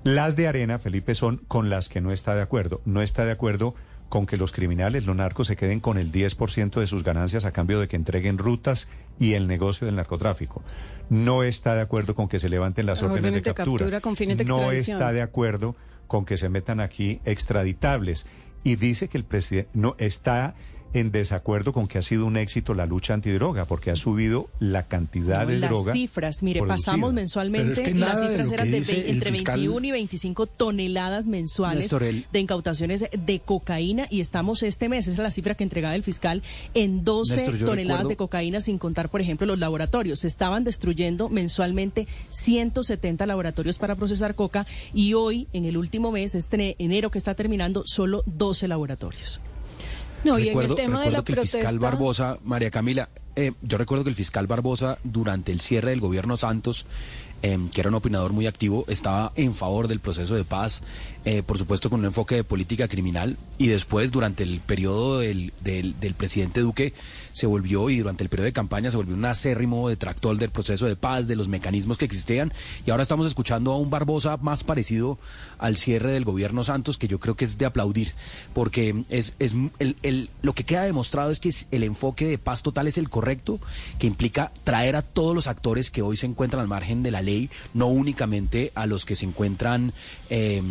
Las 0.03 0.35
de 0.35 0.47
arena, 0.47 0.79
Felipe, 0.79 1.15
son 1.15 1.37
con 1.47 1.69
las 1.69 1.87
que 1.89 2.01
no 2.01 2.11
está 2.11 2.35
de 2.35 2.41
acuerdo. 2.41 2.81
No 2.85 3.01
está 3.01 3.23
de 3.25 3.31
acuerdo 3.31 3.75
con 4.09 4.25
que 4.25 4.37
los 4.37 4.51
criminales, 4.51 5.05
los 5.05 5.15
narcos, 5.15 5.47
se 5.47 5.55
queden 5.55 5.79
con 5.79 5.97
el 5.97 6.11
10% 6.11 6.79
de 6.79 6.87
sus 6.87 7.03
ganancias 7.03 7.45
a 7.45 7.51
cambio 7.51 7.79
de 7.79 7.87
que 7.87 7.95
entreguen 7.95 8.37
rutas 8.37 8.89
y 9.19 9.33
el 9.33 9.47
negocio 9.47 9.85
del 9.85 9.95
narcotráfico. 9.95 10.63
No 11.09 11.43
está 11.43 11.75
de 11.75 11.81
acuerdo 11.81 12.15
con 12.15 12.27
que 12.27 12.39
se 12.39 12.49
levanten 12.49 12.85
las 12.85 13.01
órdenes, 13.03 13.23
de 13.23 13.41
de 13.41 13.53
captura. 13.53 14.01
con 14.01 14.13
de 14.15 14.45
no 14.45 14.71
está 14.71 15.11
de 15.11 15.21
acuerdo 15.21 15.75
con 16.07 16.25
que 16.25 16.37
se 16.37 16.49
metan 16.49 16.79
aquí 16.79 17.21
extraditables. 17.25 18.27
Y 18.63 18.75
dice 18.75 19.09
que 19.09 19.17
el 19.17 19.25
presidente 19.25 19.69
no 19.73 19.95
está 19.97 20.55
en 20.93 21.11
desacuerdo 21.11 21.73
con 21.73 21.87
que 21.87 21.97
ha 21.97 22.01
sido 22.01 22.25
un 22.25 22.37
éxito 22.37 22.73
la 22.73 22.85
lucha 22.85 23.13
antidroga, 23.13 23.65
porque 23.65 23.91
ha 23.91 23.95
subido 23.95 24.49
la 24.59 24.83
cantidad 24.83 25.45
de 25.47 25.57
las 25.57 25.69
droga. 25.69 25.93
cifras, 25.93 26.43
mire, 26.43 26.59
producida. 26.61 26.77
pasamos 26.85 27.13
mensualmente, 27.13 27.73
es 27.73 27.79
que 27.79 27.93
las 27.95 28.19
de 28.21 28.27
cifras 28.27 28.51
eran 28.51 28.71
de 28.71 28.77
entre 29.09 29.31
fiscal- 29.31 29.59
21 29.59 29.87
y 29.87 29.91
25 29.91 30.47
toneladas 30.47 31.27
mensuales 31.27 31.89
de 32.31 32.39
incautaciones 32.39 33.05
de 33.11 33.39
cocaína 33.39 34.07
y 34.09 34.21
estamos 34.21 34.63
este 34.63 34.89
mes, 34.89 35.07
esa 35.07 35.11
es 35.13 35.17
la 35.17 35.31
cifra 35.31 35.55
que 35.55 35.63
entregaba 35.63 35.95
el 35.95 36.03
fiscal, 36.03 36.41
en 36.73 37.03
12 37.03 37.35
Néstor, 37.37 37.57
yo 37.57 37.65
toneladas 37.65 37.99
recuerdo- 38.01 38.09
de 38.09 38.15
cocaína 38.17 38.61
sin 38.61 38.77
contar, 38.77 39.09
por 39.09 39.21
ejemplo, 39.21 39.47
los 39.47 39.59
laboratorios. 39.59 40.19
Se 40.19 40.27
estaban 40.27 40.63
destruyendo 40.63 41.29
mensualmente 41.29 42.07
170 42.29 43.25
laboratorios 43.25 43.79
para 43.79 43.95
procesar 43.95 44.35
coca 44.35 44.65
y 44.93 45.13
hoy, 45.13 45.47
en 45.53 45.65
el 45.65 45.77
último 45.77 46.11
mes, 46.11 46.35
este 46.35 46.75
enero 46.79 47.09
que 47.09 47.17
está 47.17 47.33
terminando, 47.35 47.83
solo 47.85 48.23
12 48.25 48.67
laboratorios. 48.67 49.39
No, 50.23 50.39
y 50.39 50.43
en 50.43 50.47
recuerdo 50.49 50.75
el 50.75 50.81
tema 50.81 51.01
de 51.01 51.05
recuerdo 51.05 51.17
la 51.17 51.23
que 51.23 51.33
el 51.33 51.47
fiscal 51.47 51.79
Barbosa, 51.79 52.37
María 52.43 52.71
Camila, 52.71 53.09
eh, 53.35 53.51
yo 53.61 53.77
recuerdo 53.77 54.03
que 54.03 54.09
el 54.09 54.15
fiscal 54.15 54.47
Barbosa, 54.47 54.99
durante 55.03 55.51
el 55.51 55.59
cierre 55.59 55.91
del 55.91 55.99
gobierno 55.99 56.37
Santos, 56.37 56.85
em, 57.41 57.69
que 57.69 57.81
era 57.81 57.89
un 57.89 57.95
opinador 57.95 58.31
muy 58.31 58.47
activo, 58.47 58.85
estaba 58.87 59.33
en 59.35 59.53
favor 59.53 59.87
del 59.87 59.99
proceso 59.99 60.35
de 60.35 60.45
paz, 60.45 60.83
eh, 61.25 61.41
por 61.41 61.57
supuesto 61.57 61.89
con 61.89 62.01
un 62.01 62.05
enfoque 62.07 62.35
de 62.35 62.43
política 62.43 62.87
criminal, 62.87 63.37
y 63.57 63.67
después, 63.67 64.11
durante 64.11 64.43
el 64.43 64.59
periodo 64.59 65.19
del, 65.19 65.53
del, 65.61 66.13
presidente 66.15 66.59
Duque, 66.59 66.93
se 67.31 67.47
volvió, 67.47 67.89
y 67.89 67.97
durante 67.97 68.23
el 68.23 68.29
periodo 68.29 68.45
de 68.45 68.53
campaña, 68.53 68.91
se 68.91 68.97
volvió 68.97 69.15
un 69.15 69.25
acérrimo 69.25 69.89
detractor 69.89 70.37
del 70.37 70.49
proceso 70.49 70.85
de 70.85 70.95
paz, 70.95 71.27
de 71.27 71.35
los 71.35 71.47
mecanismos 71.47 71.97
que 71.97 72.05
existían, 72.05 72.51
y 72.85 72.91
ahora 72.91 73.03
estamos 73.03 73.25
escuchando 73.25 73.71
a 73.71 73.77
un 73.77 73.89
Barbosa 73.89 74.37
más 74.37 74.63
parecido 74.63 75.17
al 75.59 75.77
cierre 75.77 76.11
del 76.11 76.25
gobierno 76.25 76.63
Santos, 76.63 76.97
que 76.97 77.07
yo 77.07 77.19
creo 77.19 77.35
que 77.35 77.45
es 77.45 77.57
de 77.57 77.65
aplaudir, 77.65 78.13
porque 78.53 79.03
es, 79.09 79.33
es 79.39 79.55
el, 79.79 79.95
el, 80.03 80.29
lo 80.41 80.53
que 80.53 80.65
queda 80.65 80.83
demostrado 80.83 81.31
es 81.31 81.39
que 81.39 81.51
el 81.71 81.83
enfoque 81.83 82.27
de 82.27 82.37
paz 82.37 82.63
total 82.63 82.87
es 82.87 82.97
el 82.97 83.09
correcto, 83.09 83.59
que 83.97 84.07
implica 84.07 84.51
traer 84.63 84.95
a 84.95 85.01
todos 85.01 85.33
los 85.33 85.47
actores 85.47 85.89
que 85.89 86.01
hoy 86.01 86.17
se 86.17 86.25
encuentran 86.25 86.61
al 86.61 86.67
margen 86.67 87.03
de 87.03 87.11
la 87.11 87.21
ley, 87.21 87.49
no 87.73 87.87
únicamente 87.87 88.71
a 88.75 88.85
los 88.85 89.05
que 89.05 89.15
se 89.15 89.25
encuentran, 89.25 89.93
eh, 90.29 90.61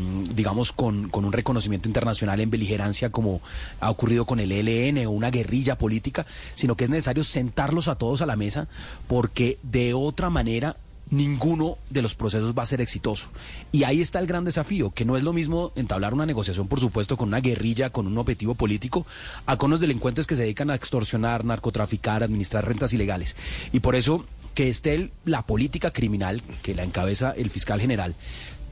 con, 0.75 1.08
con, 1.08 1.25
un 1.25 1.33
reconocimiento 1.33 1.89
internacional 1.89 2.41
en 2.41 2.51
beligerancia 2.51 3.10
como 3.10 3.41
ha 3.81 3.91
ocurrido 3.91 4.25
con 4.25 4.41
el 4.41 4.53
ELN 4.53 5.07
o 5.07 5.10
una 5.10 5.31
guerrilla 5.31 5.78
política, 5.78 6.26
sino 6.55 6.76
que 6.76 6.85
es 6.85 6.91
necesario 6.91 7.25
sentarlos 7.25 7.89
a 7.89 7.97
todos 7.97 8.23
a 8.23 8.26
la 8.26 8.37
mesa 8.37 8.69
porque 9.08 9.58
de 9.62 9.94
otra 9.94 10.31
manera 10.31 10.76
ninguno 11.12 11.76
de 11.91 12.03
los 12.03 12.15
procesos 12.15 12.55
va 12.57 12.62
a 12.62 12.67
ser 12.67 12.81
exitoso. 12.81 13.28
Y 13.71 13.85
ahí 13.85 14.01
está 14.01 14.19
el 14.19 14.26
gran 14.26 14.44
desafío, 14.44 14.91
que 14.91 15.05
no 15.05 15.17
es 15.17 15.23
lo 15.23 15.33
mismo 15.33 15.73
entablar 15.76 16.15
una 16.15 16.26
negociación, 16.26 16.69
por 16.69 16.81
supuesto, 16.81 17.17
con 17.17 17.28
una 17.28 17.41
guerrilla, 17.41 17.91
con 17.91 18.07
un 18.07 18.19
objetivo 18.19 18.55
político, 18.55 19.07
a 19.47 19.58
con 19.58 19.71
los 19.71 19.81
delincuentes 19.81 20.26
que 20.26 20.37
se 20.37 20.42
dedican 20.42 20.71
a 20.71 20.75
extorsionar, 20.75 21.44
narcotraficar, 21.44 22.23
administrar 22.23 22.67
rentas 22.67 22.92
ilegales. 22.94 23.37
Y 23.73 23.81
por 23.81 23.94
eso 23.94 24.25
que 24.55 24.69
esté 24.69 25.10
la 25.25 25.42
política 25.42 25.91
criminal, 25.92 26.42
que 26.62 26.75
la 26.75 26.83
encabeza 26.83 27.33
el 27.37 27.51
fiscal 27.51 27.81
general, 27.81 28.15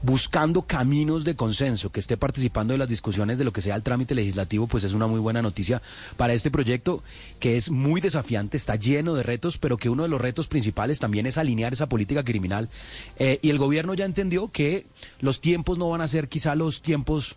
buscando 0.01 0.63
caminos 0.63 1.23
de 1.23 1.35
consenso, 1.35 1.91
que 1.91 1.99
esté 1.99 2.17
participando 2.17 2.73
de 2.73 2.77
las 2.77 2.89
discusiones 2.89 3.37
de 3.37 3.45
lo 3.45 3.53
que 3.53 3.61
sea 3.61 3.75
el 3.75 3.83
trámite 3.83 4.15
legislativo, 4.15 4.67
pues 4.67 4.83
es 4.83 4.93
una 4.93 5.07
muy 5.07 5.19
buena 5.19 5.41
noticia 5.41 5.81
para 6.17 6.33
este 6.33 6.51
proyecto 6.51 7.03
que 7.39 7.57
es 7.57 7.69
muy 7.69 8.01
desafiante, 8.01 8.57
está 8.57 8.75
lleno 8.75 9.13
de 9.13 9.23
retos, 9.23 9.57
pero 9.57 9.77
que 9.77 9.89
uno 9.89 10.03
de 10.03 10.09
los 10.09 10.21
retos 10.21 10.47
principales 10.47 10.99
también 10.99 11.25
es 11.25 11.37
alinear 11.37 11.73
esa 11.73 11.89
política 11.89 12.23
criminal. 12.23 12.69
Eh, 13.19 13.39
y 13.41 13.49
el 13.49 13.57
gobierno 13.57 13.93
ya 13.93 14.05
entendió 14.05 14.49
que 14.49 14.85
los 15.19 15.41
tiempos 15.41 15.77
no 15.77 15.89
van 15.89 16.01
a 16.01 16.07
ser 16.07 16.27
quizá 16.27 16.55
los 16.55 16.81
tiempos 16.81 17.35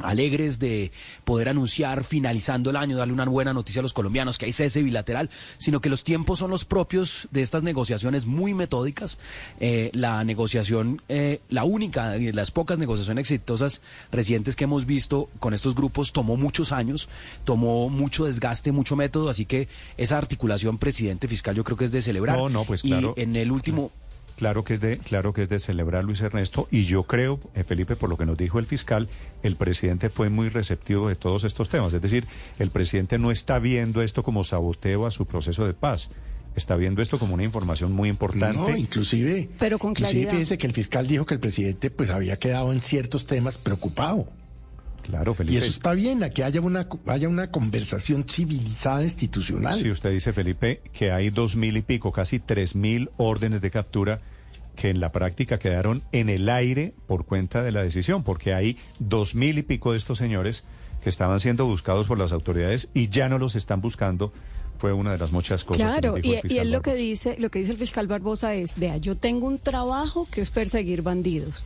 alegres 0.00 0.58
de 0.58 0.92
poder 1.24 1.48
anunciar 1.48 2.04
finalizando 2.04 2.70
el 2.70 2.76
año, 2.76 2.96
darle 2.96 3.12
una 3.12 3.24
buena 3.24 3.52
noticia 3.52 3.80
a 3.80 3.82
los 3.82 3.92
colombianos, 3.92 4.38
que 4.38 4.46
hay 4.46 4.52
cese 4.52 4.82
bilateral, 4.82 5.30
sino 5.58 5.80
que 5.80 5.88
los 5.88 6.04
tiempos 6.04 6.38
son 6.38 6.50
los 6.50 6.64
propios 6.64 7.28
de 7.30 7.42
estas 7.42 7.62
negociaciones 7.62 8.26
muy 8.26 8.54
metódicas. 8.54 9.18
Eh, 9.60 9.90
la 9.92 10.24
negociación, 10.24 11.02
eh, 11.08 11.40
la 11.48 11.64
única, 11.64 12.12
de 12.12 12.32
las 12.32 12.50
pocas 12.50 12.78
negociaciones 12.78 13.22
exitosas 13.22 13.82
recientes 14.12 14.56
que 14.56 14.64
hemos 14.64 14.86
visto 14.86 15.28
con 15.40 15.54
estos 15.54 15.74
grupos 15.74 16.12
tomó 16.12 16.36
muchos 16.36 16.72
años, 16.72 17.08
tomó 17.44 17.88
mucho 17.88 18.24
desgaste, 18.24 18.72
mucho 18.72 18.96
método, 18.96 19.28
así 19.28 19.46
que 19.46 19.68
esa 19.96 20.18
articulación 20.18 20.78
presidente 20.78 21.28
fiscal 21.28 21.54
yo 21.54 21.64
creo 21.64 21.76
que 21.76 21.84
es 21.84 21.92
de 21.92 22.02
celebrar. 22.02 22.36
No, 22.36 22.48
no, 22.48 22.64
pues 22.64 22.82
claro. 22.82 23.14
Y 23.16 23.22
en 23.22 23.36
el 23.36 23.50
último... 23.50 23.90
Claro 24.36 24.64
que 24.64 24.74
es 24.74 24.80
de, 24.80 24.98
claro 24.98 25.32
que 25.32 25.42
es 25.42 25.48
de 25.48 25.58
celebrar, 25.58 26.04
Luis 26.04 26.20
Ernesto, 26.20 26.68
y 26.70 26.84
yo 26.84 27.04
creo, 27.04 27.40
eh, 27.54 27.64
Felipe, 27.64 27.96
por 27.96 28.10
lo 28.10 28.18
que 28.18 28.26
nos 28.26 28.36
dijo 28.36 28.58
el 28.58 28.66
fiscal, 28.66 29.08
el 29.42 29.56
presidente 29.56 30.10
fue 30.10 30.28
muy 30.28 30.50
receptivo 30.50 31.08
de 31.08 31.14
todos 31.14 31.44
estos 31.44 31.70
temas. 31.70 31.94
Es 31.94 32.02
decir, 32.02 32.26
el 32.58 32.70
presidente 32.70 33.18
no 33.18 33.30
está 33.30 33.58
viendo 33.58 34.02
esto 34.02 34.22
como 34.22 34.44
saboteo 34.44 35.06
a 35.06 35.10
su 35.10 35.24
proceso 35.24 35.66
de 35.66 35.72
paz. 35.72 36.10
Está 36.54 36.76
viendo 36.76 37.02
esto 37.02 37.18
como 37.18 37.34
una 37.34 37.44
información 37.44 37.92
muy 37.92 38.08
importante. 38.08 38.56
No, 38.56 38.74
inclusive. 38.74 39.48
Pero 39.58 39.78
con 39.78 39.94
claridad. 39.94 40.20
Inclusive 40.20 40.38
fíjese 40.38 40.58
que 40.58 40.66
el 40.66 40.72
fiscal 40.72 41.06
dijo 41.06 41.26
que 41.26 41.34
el 41.34 41.40
presidente 41.40 41.90
pues 41.90 42.10
había 42.10 42.38
quedado 42.38 42.72
en 42.72 42.82
ciertos 42.82 43.26
temas 43.26 43.58
preocupado. 43.58 44.28
Claro, 45.06 45.34
Felipe. 45.34 45.54
Y 45.54 45.58
eso 45.58 45.68
está 45.68 45.92
bien, 45.92 46.28
que 46.34 46.42
haya 46.42 46.60
una, 46.60 46.88
haya 47.06 47.28
una 47.28 47.50
conversación 47.50 48.24
civilizada 48.28 49.04
institucional. 49.04 49.78
Sí, 49.80 49.88
usted 49.88 50.10
dice, 50.10 50.32
Felipe, 50.32 50.82
que 50.92 51.12
hay 51.12 51.30
dos 51.30 51.54
mil 51.54 51.76
y 51.76 51.82
pico, 51.82 52.10
casi 52.12 52.40
tres 52.40 52.74
mil 52.74 53.08
órdenes 53.16 53.60
de 53.60 53.70
captura 53.70 54.20
que 54.74 54.90
en 54.90 55.00
la 55.00 55.12
práctica 55.12 55.58
quedaron 55.58 56.02
en 56.10 56.28
el 56.28 56.48
aire 56.48 56.92
por 57.06 57.24
cuenta 57.24 57.62
de 57.62 57.70
la 57.72 57.82
decisión, 57.82 58.24
porque 58.24 58.52
hay 58.52 58.78
dos 58.98 59.34
mil 59.36 59.58
y 59.58 59.62
pico 59.62 59.92
de 59.92 59.98
estos 59.98 60.18
señores 60.18 60.64
que 61.02 61.08
estaban 61.08 61.38
siendo 61.38 61.66
buscados 61.66 62.08
por 62.08 62.18
las 62.18 62.32
autoridades 62.32 62.88
y 62.92 63.08
ya 63.08 63.28
no 63.28 63.38
los 63.38 63.54
están 63.54 63.80
buscando 63.80 64.32
fue 64.78 64.92
una 64.92 65.12
de 65.12 65.18
las 65.18 65.32
muchas 65.32 65.64
cosas 65.64 65.90
claro, 65.90 66.14
que 66.14 66.20
dijo 66.20 66.34
el 66.34 66.38
y, 66.38 66.42
fiscal 66.42 66.56
y 66.56 66.58
él 66.58 66.70
lo 66.70 66.82
que 66.82 66.94
dice 66.94 67.36
lo 67.38 67.50
que 67.50 67.60
dice 67.60 67.72
el 67.72 67.78
fiscal 67.78 68.08
Barbosa 68.08 68.54
es 68.54 68.76
vea 68.76 68.98
yo 68.98 69.16
tengo 69.16 69.46
un 69.46 69.58
trabajo 69.58 70.28
que 70.30 70.42
es 70.42 70.50
perseguir 70.50 71.00
bandidos 71.00 71.64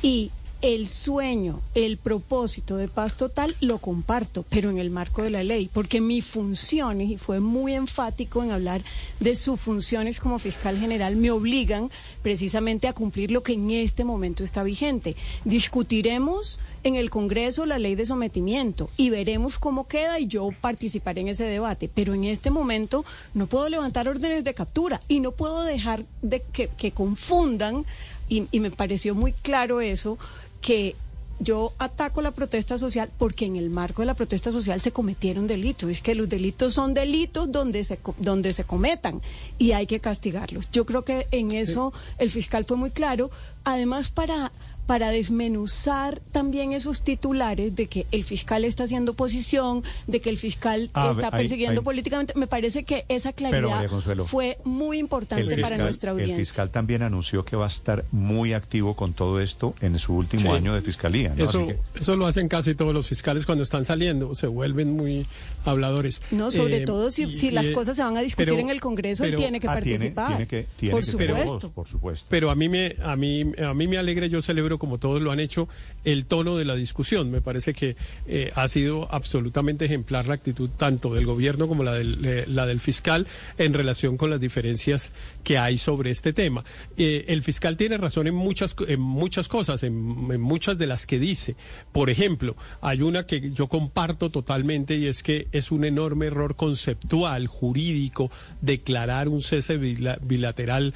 y 0.00 0.30
el 0.62 0.88
sueño, 0.88 1.60
el 1.74 1.96
propósito 1.98 2.76
de 2.76 2.88
paz 2.88 3.16
total 3.16 3.54
lo 3.60 3.78
comparto, 3.78 4.44
pero 4.48 4.70
en 4.70 4.78
el 4.78 4.90
marco 4.90 5.22
de 5.22 5.30
la 5.30 5.44
ley, 5.44 5.68
porque 5.72 6.00
mis 6.00 6.24
funciones, 6.24 7.10
y 7.10 7.18
fue 7.18 7.40
muy 7.40 7.74
enfático 7.74 8.42
en 8.42 8.50
hablar 8.50 8.82
de 9.20 9.34
sus 9.34 9.60
funciones 9.60 10.18
como 10.18 10.38
fiscal 10.38 10.78
general, 10.78 11.16
me 11.16 11.30
obligan 11.30 11.90
precisamente 12.22 12.88
a 12.88 12.94
cumplir 12.94 13.30
lo 13.30 13.42
que 13.42 13.52
en 13.52 13.70
este 13.70 14.04
momento 14.04 14.44
está 14.44 14.62
vigente. 14.62 15.14
Discutiremos 15.44 16.58
en 16.84 16.96
el 16.96 17.10
Congreso 17.10 17.66
la 17.66 17.78
ley 17.78 17.94
de 17.94 18.06
sometimiento 18.06 18.88
y 18.96 19.10
veremos 19.10 19.58
cómo 19.58 19.88
queda 19.88 20.20
y 20.20 20.26
yo 20.26 20.50
participaré 20.60 21.20
en 21.20 21.28
ese 21.28 21.44
debate, 21.44 21.90
pero 21.92 22.14
en 22.14 22.24
este 22.24 22.50
momento 22.50 23.04
no 23.34 23.46
puedo 23.46 23.68
levantar 23.68 24.08
órdenes 24.08 24.44
de 24.44 24.54
captura 24.54 25.00
y 25.08 25.20
no 25.20 25.32
puedo 25.32 25.64
dejar 25.64 26.04
de 26.22 26.42
que, 26.42 26.92
confundan, 26.92 27.84
y 28.28 28.60
me 28.60 28.70
pareció 28.70 29.14
muy 29.14 29.32
claro 29.32 29.80
eso, 29.80 30.18
que 30.60 30.96
yo 31.38 31.74
ataco 31.78 32.22
la 32.22 32.30
protesta 32.30 32.78
social 32.78 33.10
porque 33.18 33.44
en 33.44 33.56
el 33.56 33.68
marco 33.68 34.02
de 34.02 34.06
la 34.06 34.14
protesta 34.14 34.52
social 34.52 34.80
se 34.80 34.92
cometieron 34.92 35.46
delitos. 35.46 35.90
Es 35.90 36.00
que 36.00 36.14
los 36.14 36.28
delitos 36.28 36.72
son 36.72 36.94
delitos 36.94 37.50
donde 37.52 37.84
se, 37.84 37.98
donde 38.18 38.52
se 38.52 38.64
cometan 38.64 39.20
y 39.58 39.72
hay 39.72 39.86
que 39.86 40.00
castigarlos. 40.00 40.70
Yo 40.70 40.86
creo 40.86 41.04
que 41.04 41.26
en 41.30 41.52
eso 41.52 41.92
el 42.18 42.30
fiscal 42.30 42.64
fue 42.64 42.76
muy 42.76 42.90
claro. 42.90 43.30
Además, 43.64 44.10
para 44.10 44.50
para 44.86 45.10
desmenuzar 45.10 46.20
también 46.32 46.72
esos 46.72 47.02
titulares 47.02 47.74
de 47.76 47.86
que 47.86 48.06
el 48.12 48.24
fiscal 48.24 48.64
está 48.64 48.84
haciendo 48.84 49.12
oposición, 49.12 49.82
de 50.06 50.20
que 50.20 50.30
el 50.30 50.36
fiscal 50.38 50.90
Ah, 50.94 51.10
está 51.14 51.30
persiguiendo 51.30 51.80
hay- 51.80 51.84
políticamente. 51.84 52.32
Me 52.36 52.46
parece 52.46 52.84
que 52.84 53.04
esa 53.08 53.32
claridad 53.32 53.88
fue 54.26 54.58
muy 54.64 54.98
importante 54.98 55.54
El 55.54 55.60
para 55.60 55.76
nuestra 55.76 56.10
el 56.10 56.14
audiencia. 56.14 56.36
fiscal 56.36 56.70
también 56.70 57.02
anunció 57.02 57.44
que 57.44 57.56
va 57.56 57.64
a 57.66 57.68
estar 57.68 58.04
muy 58.12 58.52
activo 58.52 58.94
con 58.94 59.12
todo 59.12 59.40
esto 59.40 59.74
en 59.80 59.98
su 59.98 60.14
último 60.14 60.50
Sí. 60.52 60.56
año 60.56 60.74
de 60.74 60.82
fiscalía. 60.82 61.34
¿no? 61.36 61.44
Eso, 61.44 61.66
que- 61.66 61.78
eso 62.00 62.16
lo 62.16 62.26
hacen 62.26 62.48
casi 62.48 62.74
todos 62.74 62.94
los 62.94 63.06
fiscales 63.08 63.44
cuando 63.46 63.64
están 63.64 63.84
saliendo, 63.84 64.34
se 64.34 64.46
vuelven 64.46 64.92
muy 64.96 65.26
habladores. 65.64 66.22
No, 66.30 66.50
sobre 66.50 66.78
Eh, 66.78 66.84
todo 66.84 67.10
si, 67.10 67.24
y- 67.24 67.34
si 67.34 67.48
y, 67.48 67.50
las 67.50 67.66
cosas 67.70 67.96
se 67.96 68.02
van 68.02 68.16
a 68.16 68.20
discutir 68.20 68.48
pero- 68.50 68.60
en 68.60 68.70
el 68.70 68.80
Congreso, 68.80 69.24
él 69.24 69.34
tiene 69.34 69.58
que 69.60 69.66
Ah, 69.68 69.72
participar. 69.74 70.28
tiene 70.28 70.46
que- 70.46 70.66
tiene 70.78 70.92
por 70.92 71.00
que 71.04 71.10
supuesto. 71.10 71.70
por 71.72 71.88
supuesto. 71.88 72.26
Pero 72.28 72.50
a 72.50 72.54
mí 72.54 72.68
me 72.68 72.96
a 73.02 73.16
mí 73.16 73.44
a 73.62 73.74
mí 73.74 73.88
me 73.88 73.98
alegra, 73.98 74.26
yo 74.26 74.40
celebro 74.42 74.75
como 74.78 74.98
todos 74.98 75.22
lo 75.22 75.32
han 75.32 75.40
hecho 75.40 75.68
el 76.04 76.26
tono 76.26 76.56
de 76.56 76.64
la 76.64 76.74
discusión. 76.74 77.30
Me 77.30 77.40
parece 77.40 77.74
que 77.74 77.96
eh, 78.26 78.52
ha 78.54 78.68
sido 78.68 79.12
absolutamente 79.12 79.84
ejemplar 79.84 80.26
la 80.26 80.34
actitud 80.34 80.70
tanto 80.76 81.14
del 81.14 81.26
gobierno 81.26 81.68
como 81.68 81.82
la 81.82 81.94
del 81.94 82.24
eh, 82.24 82.44
la 82.48 82.66
del 82.66 82.80
fiscal 82.80 83.26
en 83.58 83.74
relación 83.74 84.16
con 84.16 84.30
las 84.30 84.40
diferencias 84.40 85.12
que 85.44 85.58
hay 85.58 85.78
sobre 85.78 86.10
este 86.10 86.32
tema. 86.32 86.64
Eh, 86.96 87.24
el 87.28 87.42
fiscal 87.42 87.76
tiene 87.76 87.96
razón 87.98 88.26
en 88.26 88.34
muchas 88.34 88.76
en 88.86 89.00
muchas 89.00 89.48
cosas, 89.48 89.82
en, 89.82 89.94
muchas 89.96 90.78
de 90.78 90.86
las 90.86 91.06
que 91.06 91.18
dice. 91.18 91.56
Por 91.92 92.10
ejemplo, 92.10 92.56
hay 92.80 93.02
una 93.02 93.26
que 93.26 93.50
yo 93.52 93.66
comparto 93.68 94.30
totalmente 94.30 94.96
y 94.96 95.06
es 95.06 95.22
que 95.22 95.48
es 95.52 95.70
un 95.70 95.84
enorme 95.84 96.26
error 96.26 96.56
conceptual, 96.56 97.46
jurídico, 97.46 98.30
declarar 98.60 99.28
un 99.28 99.42
cese 99.42 99.78
bila- 99.78 100.18
bilateral 100.22 100.94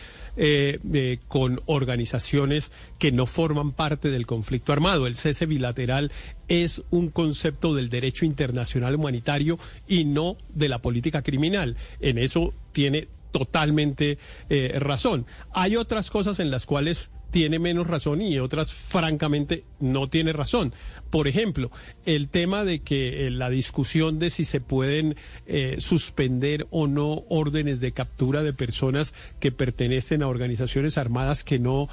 con 1.29 1.61
organizaciones 1.67 2.73
que 3.01 3.11
no 3.11 3.25
forman 3.25 3.73
parte 3.73 4.11
del 4.11 4.27
conflicto 4.27 4.73
armado. 4.73 5.07
El 5.07 5.17
cese 5.17 5.47
bilateral 5.47 6.13
es 6.49 6.85
un 6.91 7.09
concepto 7.09 7.75
del 7.75 7.89
derecho 7.89 8.27
internacional 8.27 8.95
humanitario 8.95 9.59
y 9.89 10.05
no 10.05 10.37
de 10.51 10.69
la 10.69 10.81
política 10.81 11.23
criminal. 11.23 11.77
En 12.01 12.19
eso 12.19 12.53
tiene 12.73 13.09
totalmente 13.33 14.19
eh, 14.51 14.77
razón. 14.79 15.25
Hay 15.53 15.77
otras 15.77 16.11
cosas 16.11 16.41
en 16.41 16.51
las 16.51 16.67
cuales 16.67 17.11
tiene 17.31 17.59
menos 17.59 17.87
razón 17.87 18.21
y 18.21 18.39
otras 18.39 18.71
francamente 18.71 19.65
no 19.79 20.09
tiene 20.11 20.35
razón. 20.35 20.75
Por 21.11 21.29
ejemplo, 21.29 21.71
el 22.07 22.29
tema 22.29 22.65
de 22.65 22.81
que 22.81 23.27
eh, 23.27 23.31
la 23.31 23.51
discusión 23.51 24.19
de 24.19 24.31
si 24.31 24.45
se 24.45 24.61
pueden 24.61 25.17
eh, 25.47 25.77
suspender 25.79 26.67
o 26.71 26.87
no 26.87 27.25
órdenes 27.29 27.81
de 27.81 27.93
captura 27.93 28.43
de 28.43 28.53
personas 28.53 29.15
que 29.41 29.53
pertenecen 29.53 30.23
a 30.23 30.29
organizaciones 30.29 30.99
armadas 30.99 31.45
que 31.45 31.59
no, 31.59 31.89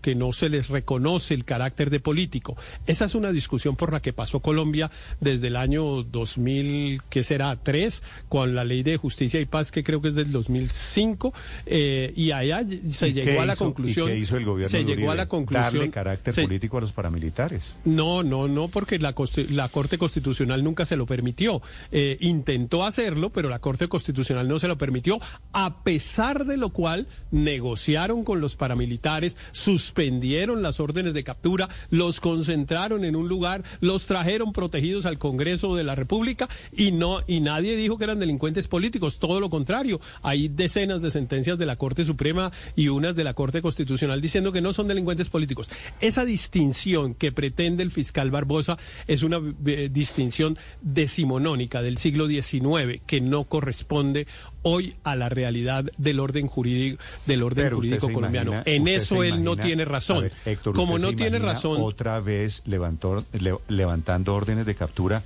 que 0.00 0.14
no 0.14 0.32
se 0.32 0.48
les 0.48 0.68
reconoce 0.68 1.34
el 1.34 1.44
carácter 1.44 1.90
de 1.90 2.00
político. 2.00 2.56
Esa 2.86 3.04
es 3.04 3.14
una 3.14 3.32
discusión 3.32 3.76
por 3.76 3.92
la 3.92 4.00
que 4.00 4.12
pasó 4.12 4.40
Colombia 4.40 4.90
desde 5.20 5.48
el 5.48 5.56
año 5.56 6.02
2000, 6.02 7.02
que 7.10 7.22
será? 7.22 7.56
Tres, 7.56 8.02
con 8.28 8.54
la 8.54 8.64
ley 8.64 8.82
de 8.82 8.96
justicia 8.96 9.40
y 9.40 9.44
paz 9.44 9.70
que 9.70 9.82
creo 9.84 10.00
que 10.00 10.08
es 10.08 10.14
del 10.14 10.32
2005, 10.32 11.34
eh, 11.66 12.12
y 12.16 12.30
allá 12.30 12.62
se 12.90 13.12
llegó 13.12 13.42
a 13.42 13.46
la 13.46 13.56
conclusión. 13.56 14.08
¿y 14.08 14.12
qué 14.12 14.18
hizo 14.18 14.36
el 14.36 14.44
gobierno 14.44 14.70
se 14.70 14.84
llegó 14.84 15.10
a 15.10 15.14
la 15.14 15.26
conclusión. 15.26 15.72
Darle 15.72 15.90
carácter 15.90 16.34
político 16.34 16.78
a 16.78 16.80
los 16.80 16.92
paramilitares. 16.92 17.76
No, 17.84 18.22
no, 18.22 18.37
no, 18.46 18.68
porque 18.68 18.98
la, 18.98 19.14
la 19.50 19.68
Corte 19.68 19.98
Constitucional 19.98 20.62
nunca 20.62 20.84
se 20.84 20.96
lo 20.96 21.06
permitió. 21.06 21.62
Eh, 21.90 22.16
intentó 22.20 22.84
hacerlo, 22.84 23.30
pero 23.30 23.48
la 23.48 23.58
Corte 23.58 23.88
Constitucional 23.88 24.46
no 24.46 24.58
se 24.58 24.68
lo 24.68 24.78
permitió, 24.78 25.18
a 25.52 25.82
pesar 25.82 26.44
de 26.44 26.56
lo 26.56 26.70
cual 26.70 27.08
negociaron 27.30 28.22
con 28.22 28.40
los 28.40 28.54
paramilitares, 28.54 29.36
suspendieron 29.52 30.62
las 30.62 30.78
órdenes 30.78 31.14
de 31.14 31.24
captura, 31.24 31.68
los 31.90 32.20
concentraron 32.20 33.04
en 33.04 33.16
un 33.16 33.28
lugar, 33.28 33.64
los 33.80 34.06
trajeron 34.06 34.52
protegidos 34.52 35.06
al 35.06 35.18
Congreso 35.18 35.74
de 35.74 35.84
la 35.84 35.94
República 35.94 36.48
y 36.76 36.92
no 36.92 37.20
y 37.26 37.40
nadie 37.40 37.76
dijo 37.76 37.98
que 37.98 38.04
eran 38.04 38.18
delincuentes 38.18 38.68
políticos, 38.68 39.18
todo 39.18 39.40
lo 39.40 39.50
contrario. 39.50 40.00
Hay 40.22 40.48
decenas 40.48 41.00
de 41.00 41.10
sentencias 41.10 41.58
de 41.58 41.66
la 41.66 41.76
Corte 41.76 42.04
Suprema 42.04 42.52
y 42.76 42.88
unas 42.88 43.16
de 43.16 43.24
la 43.24 43.34
Corte 43.34 43.62
Constitucional 43.62 44.20
diciendo 44.20 44.52
que 44.52 44.60
no 44.60 44.72
son 44.72 44.88
delincuentes 44.88 45.28
políticos. 45.28 45.70
Esa 46.00 46.24
distinción 46.24 47.14
que 47.14 47.32
pretende 47.32 47.82
el 47.82 47.90
fiscal 47.90 48.27
Barbosa 48.30 48.78
es 49.06 49.22
una 49.22 49.40
eh, 49.66 49.88
distinción 49.92 50.58
decimonónica 50.80 51.82
del 51.82 51.98
siglo 51.98 52.26
XIX 52.28 53.00
que 53.06 53.20
no 53.20 53.44
corresponde 53.44 54.26
hoy 54.62 54.96
a 55.04 55.16
la 55.16 55.28
realidad 55.28 55.84
del 55.96 56.20
orden 56.20 56.46
jurídico 56.46 57.02
del 57.26 57.42
orden 57.42 57.72
jurídico 57.72 58.10
colombiano. 58.10 58.62
en 58.64 58.88
eso 58.88 59.22
él 59.22 59.42
no 59.42 59.56
tiene 59.56 59.84
razón. 59.84 60.30
Como 60.74 60.98
no 60.98 61.14
tiene 61.14 61.38
razón. 61.38 61.78
Otra 61.80 62.20
vez 62.20 62.62
levantó, 62.66 63.24
levantando 63.68 64.34
órdenes 64.34 64.66
de 64.66 64.74
captura 64.74 65.22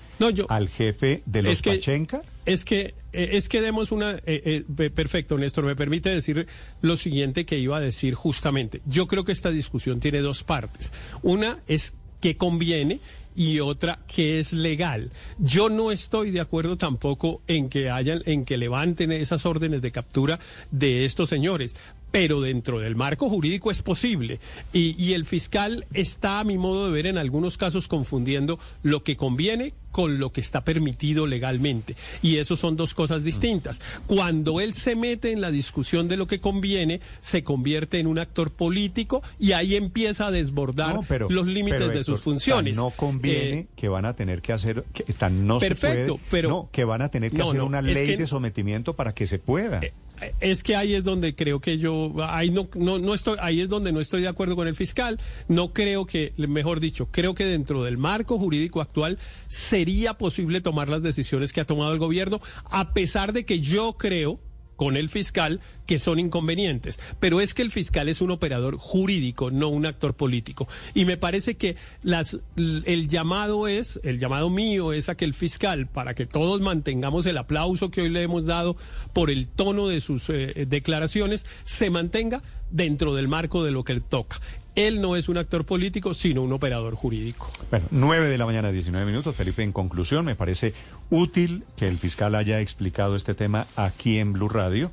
al 0.48 0.68
jefe 0.68 1.22
de 1.26 1.42
los 1.42 1.62
Pachenca. 1.62 2.22
Es 2.44 2.64
que 2.64 2.94
eh, 3.12 3.30
es 3.32 3.48
que 3.48 3.60
demos 3.60 3.92
una 3.92 4.14
eh, 4.26 4.64
eh, 4.76 4.90
perfecto, 4.90 5.36
Néstor. 5.36 5.64
Me 5.64 5.76
permite 5.76 6.10
decir 6.10 6.46
lo 6.80 6.96
siguiente 6.96 7.44
que 7.44 7.58
iba 7.58 7.76
a 7.76 7.80
decir 7.80 8.14
justamente. 8.14 8.80
Yo 8.86 9.06
creo 9.06 9.24
que 9.24 9.32
esta 9.32 9.50
discusión 9.50 10.00
tiene 10.00 10.20
dos 10.20 10.42
partes. 10.42 10.92
Una 11.22 11.58
es 11.66 11.94
que 12.22 12.38
conviene 12.38 13.00
y 13.34 13.60
otra 13.60 13.98
que 14.06 14.38
es 14.38 14.52
legal. 14.52 15.10
Yo 15.38 15.68
no 15.68 15.90
estoy 15.90 16.30
de 16.30 16.40
acuerdo 16.40 16.76
tampoco 16.76 17.42
en 17.46 17.68
que 17.68 17.90
hayan, 17.90 18.22
en 18.26 18.44
que 18.44 18.56
levanten 18.56 19.12
esas 19.12 19.44
órdenes 19.44 19.82
de 19.82 19.90
captura 19.90 20.38
de 20.70 21.04
estos 21.04 21.28
señores, 21.28 21.74
pero 22.12 22.40
dentro 22.40 22.78
del 22.78 22.94
marco 22.94 23.28
jurídico 23.28 23.70
es 23.70 23.82
posible. 23.82 24.38
Y, 24.72 25.02
y, 25.02 25.14
el 25.14 25.24
fiscal 25.24 25.86
está, 25.92 26.40
a 26.40 26.44
mi 26.44 26.58
modo 26.58 26.86
de 26.86 26.92
ver, 26.92 27.06
en 27.06 27.18
algunos 27.18 27.58
casos 27.58 27.88
confundiendo 27.88 28.60
lo 28.82 29.02
que 29.02 29.16
conviene 29.16 29.74
con 29.92 30.18
lo 30.18 30.32
que 30.32 30.40
está 30.40 30.64
permitido 30.64 31.26
legalmente. 31.26 31.94
Y 32.22 32.38
eso 32.38 32.56
son 32.56 32.76
dos 32.76 32.94
cosas 32.94 33.22
distintas. 33.22 33.80
Cuando 34.06 34.60
él 34.60 34.74
se 34.74 34.96
mete 34.96 35.30
en 35.30 35.40
la 35.40 35.50
discusión 35.50 36.08
de 36.08 36.16
lo 36.16 36.26
que 36.26 36.40
conviene, 36.40 37.00
se 37.20 37.44
convierte 37.44 38.00
en 38.00 38.06
un 38.06 38.18
actor 38.18 38.50
político 38.50 39.22
y 39.38 39.52
ahí 39.52 39.76
empieza 39.76 40.26
a 40.26 40.30
desbordar 40.30 41.00
los 41.28 41.46
límites 41.46 41.92
de 41.92 42.02
sus 42.02 42.20
funciones. 42.20 42.76
no 42.76 42.90
conviene 42.90 43.58
eh, 43.58 43.66
que 43.76 43.88
van 43.88 44.06
a 44.06 44.16
tener 44.16 44.40
que 44.40 44.52
hacer, 44.52 44.84
que 44.92 45.04
tan 45.12 45.46
no 45.46 45.58
perfecto, 45.58 46.16
se 46.16 46.22
pero 46.30 46.48
no, 46.48 46.68
que 46.72 46.84
van 46.84 47.02
a 47.02 47.10
tener 47.10 47.30
que 47.30 47.42
hacer 47.42 47.60
una 47.60 47.82
ley 47.82 48.16
de 48.16 48.26
sometimiento 48.26 48.96
para 48.96 49.14
que 49.14 49.26
se 49.26 49.38
pueda. 49.38 49.80
Eh, 49.82 49.92
es 50.40 50.62
que 50.62 50.76
ahí 50.76 50.94
es 50.94 51.04
donde 51.04 51.34
creo 51.34 51.60
que 51.60 51.78
yo 51.78 52.12
ahí 52.28 52.50
no, 52.50 52.68
no, 52.74 52.98
no 52.98 53.14
estoy 53.14 53.36
ahí 53.40 53.60
es 53.60 53.68
donde 53.68 53.92
no 53.92 54.00
estoy 54.00 54.22
de 54.22 54.28
acuerdo 54.28 54.56
con 54.56 54.68
el 54.68 54.74
fiscal. 54.74 55.20
No 55.48 55.72
creo 55.72 56.06
que 56.06 56.32
mejor 56.36 56.80
dicho 56.80 57.08
creo 57.10 57.34
que 57.34 57.44
dentro 57.44 57.82
del 57.84 57.98
marco 57.98 58.38
jurídico 58.38 58.80
actual 58.80 59.18
sería 59.48 60.14
posible 60.14 60.60
tomar 60.60 60.88
las 60.88 61.02
decisiones 61.02 61.52
que 61.52 61.60
ha 61.60 61.64
tomado 61.64 61.92
el 61.92 61.98
gobierno 61.98 62.40
a 62.70 62.92
pesar 62.92 63.32
de 63.32 63.44
que 63.44 63.60
yo 63.60 63.94
creo 63.94 64.38
con 64.82 64.96
el 64.96 65.08
fiscal 65.08 65.60
que 65.86 66.00
son 66.00 66.18
inconvenientes. 66.18 66.98
Pero 67.20 67.40
es 67.40 67.54
que 67.54 67.62
el 67.62 67.70
fiscal 67.70 68.08
es 68.08 68.20
un 68.20 68.32
operador 68.32 68.78
jurídico, 68.78 69.52
no 69.52 69.68
un 69.68 69.86
actor 69.86 70.14
político. 70.14 70.66
Y 70.92 71.04
me 71.04 71.16
parece 71.16 71.54
que 71.54 71.76
las, 72.02 72.40
el 72.56 73.06
llamado 73.06 73.68
es, 73.68 74.00
el 74.02 74.18
llamado 74.18 74.50
mío 74.50 74.92
es 74.92 75.08
a 75.08 75.14
que 75.14 75.24
el 75.24 75.34
fiscal, 75.34 75.86
para 75.86 76.14
que 76.14 76.26
todos 76.26 76.60
mantengamos 76.60 77.26
el 77.26 77.38
aplauso 77.38 77.92
que 77.92 78.02
hoy 78.02 78.08
le 78.08 78.24
hemos 78.24 78.44
dado 78.44 78.76
por 79.12 79.30
el 79.30 79.46
tono 79.46 79.86
de 79.86 80.00
sus 80.00 80.28
eh, 80.30 80.66
declaraciones, 80.66 81.46
se 81.62 81.88
mantenga 81.88 82.42
dentro 82.72 83.14
del 83.14 83.28
marco 83.28 83.62
de 83.62 83.70
lo 83.70 83.84
que 83.84 83.92
él 83.92 84.02
toca. 84.02 84.40
Él 84.74 85.00
no 85.00 85.16
es 85.16 85.28
un 85.28 85.36
actor 85.36 85.66
político, 85.66 86.14
sino 86.14 86.42
un 86.42 86.52
operador 86.52 86.94
jurídico. 86.94 87.50
Bueno, 87.70 87.86
9 87.90 88.28
de 88.28 88.38
la 88.38 88.46
mañana, 88.46 88.72
19 88.72 89.04
minutos. 89.04 89.36
Felipe, 89.36 89.62
en 89.62 89.72
conclusión, 89.72 90.24
me 90.24 90.34
parece 90.34 90.72
útil 91.10 91.64
que 91.76 91.88
el 91.88 91.98
fiscal 91.98 92.34
haya 92.34 92.60
explicado 92.60 93.16
este 93.16 93.34
tema 93.34 93.66
aquí 93.76 94.18
en 94.18 94.32
Blue 94.32 94.48
Radio. 94.48 94.90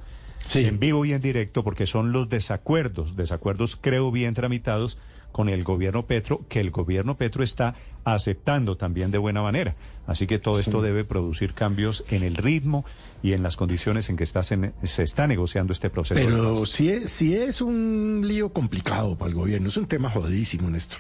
En 0.53 0.79
vivo 0.79 1.05
y 1.05 1.13
en 1.13 1.21
directo, 1.21 1.63
porque 1.63 1.85
son 1.85 2.11
los 2.11 2.27
desacuerdos, 2.27 3.15
desacuerdos 3.15 3.75
creo 3.75 4.11
bien 4.11 4.33
tramitados 4.33 4.97
con 5.31 5.49
el 5.49 5.63
gobierno 5.63 6.05
Petro, 6.05 6.45
que 6.47 6.59
el 6.59 6.71
gobierno 6.71 7.17
Petro 7.17 7.43
está 7.43 7.75
aceptando 8.03 8.77
también 8.77 9.11
de 9.11 9.17
buena 9.17 9.41
manera. 9.41 9.75
Así 10.07 10.27
que 10.27 10.39
todo 10.39 10.59
esto 10.59 10.81
debe 10.81 11.03
producir 11.03 11.53
cambios 11.53 12.03
en 12.09 12.23
el 12.23 12.35
ritmo 12.35 12.85
y 13.21 13.33
en 13.33 13.43
las 13.43 13.55
condiciones 13.55 14.09
en 14.09 14.17
que 14.17 14.23
está, 14.23 14.41
se, 14.43 14.73
está 14.83 15.27
negociando 15.27 15.73
este 15.73 15.89
proceso. 15.89 16.19
Pero 16.19 16.65
sí 16.65 16.89
es, 16.89 17.11
sí 17.11 17.35
es 17.35 17.61
un 17.61 18.23
lío 18.25 18.51
complicado 18.51 19.17
para 19.17 19.29
el 19.29 19.35
gobierno, 19.35 19.69
es 19.69 19.77
un 19.77 19.87
tema 19.87 20.09
jodidísimo, 20.09 20.69
Néstor. 20.69 20.99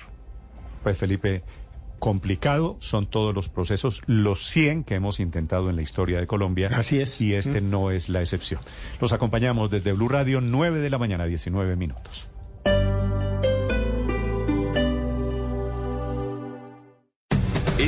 Pues 0.83 0.97
Felipe, 0.97 1.43
complicado 1.99 2.77
son 2.79 3.07
todos 3.07 3.35
los 3.35 3.49
procesos, 3.49 4.01
los 4.07 4.45
100 4.47 4.85
que 4.85 4.95
hemos 4.95 5.19
intentado 5.19 5.69
en 5.69 5.75
la 5.75 5.81
historia 5.81 6.19
de 6.19 6.27
Colombia. 6.27 6.69
Así 6.73 6.99
es. 6.99 7.19
Y 7.21 7.35
este 7.35 7.61
mm. 7.61 7.69
no 7.69 7.91
es 7.91 8.09
la 8.09 8.21
excepción. 8.21 8.61
Los 8.99 9.13
acompañamos 9.13 9.69
desde 9.69 9.93
Blue 9.93 10.09
Radio, 10.09 10.41
9 10.41 10.79
de 10.79 10.89
la 10.89 10.97
mañana, 10.97 11.25
19 11.25 11.75
minutos. 11.75 12.29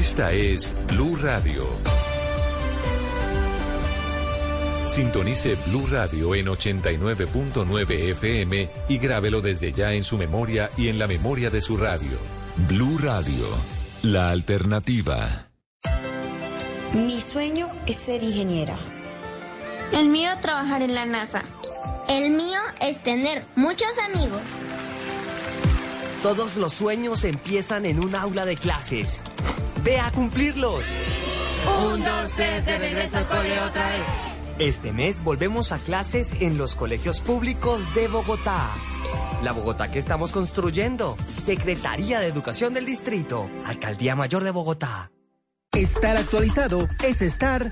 Esta 0.01 0.31
es 0.31 0.73
Blue 0.87 1.15
Radio. 1.15 1.63
Sintonice 4.87 5.55
Blue 5.67 5.85
Radio 5.91 6.33
en 6.33 6.47
89.9 6.47 8.09
FM 8.09 8.69
y 8.89 8.97
grábelo 8.97 9.41
desde 9.41 9.71
ya 9.73 9.93
en 9.93 10.03
su 10.03 10.17
memoria 10.17 10.71
y 10.75 10.87
en 10.87 10.97
la 10.97 11.05
memoria 11.05 11.51
de 11.51 11.61
su 11.61 11.77
radio. 11.77 12.17
Blue 12.67 12.97
Radio, 12.97 13.45
la 14.01 14.31
alternativa. 14.31 15.29
Mi 16.93 17.21
sueño 17.21 17.69
es 17.85 17.97
ser 17.97 18.23
ingeniera. 18.23 18.75
El 19.93 20.09
mío 20.09 20.31
trabajar 20.41 20.81
en 20.81 20.95
la 20.95 21.05
NASA. 21.05 21.43
El 22.09 22.31
mío 22.31 22.59
es 22.81 23.03
tener 23.03 23.45
muchos 23.55 23.91
amigos. 23.99 24.41
Todos 26.21 26.57
los 26.57 26.73
sueños 26.73 27.23
empiezan 27.23 27.83
en 27.87 27.99
un 27.99 28.13
aula 28.13 28.45
de 28.45 28.55
clases. 28.55 29.19
Ve 29.83 29.99
a 29.99 30.11
cumplirlos. 30.11 30.93
Un, 31.83 32.03
dos, 32.03 32.31
tres, 32.35 32.63
de 32.63 32.77
regreso 32.77 33.17
al 33.17 33.27
cole 33.27 33.59
otra 33.59 33.89
vez. 33.89 34.03
Este 34.59 34.93
mes 34.93 35.23
volvemos 35.23 35.71
a 35.71 35.79
clases 35.79 36.35
en 36.39 36.59
los 36.59 36.75
colegios 36.75 37.21
públicos 37.21 37.91
de 37.95 38.07
Bogotá. 38.07 38.69
La 39.41 39.51
Bogotá 39.51 39.91
que 39.91 39.97
estamos 39.97 40.31
construyendo. 40.31 41.17
Secretaría 41.35 42.19
de 42.19 42.27
Educación 42.27 42.75
del 42.75 42.85
Distrito. 42.85 43.49
Alcaldía 43.65 44.15
Mayor 44.15 44.43
de 44.43 44.51
Bogotá. 44.51 45.11
Estar 45.73 46.17
actualizado 46.17 46.87
es 47.03 47.23
estar 47.23 47.71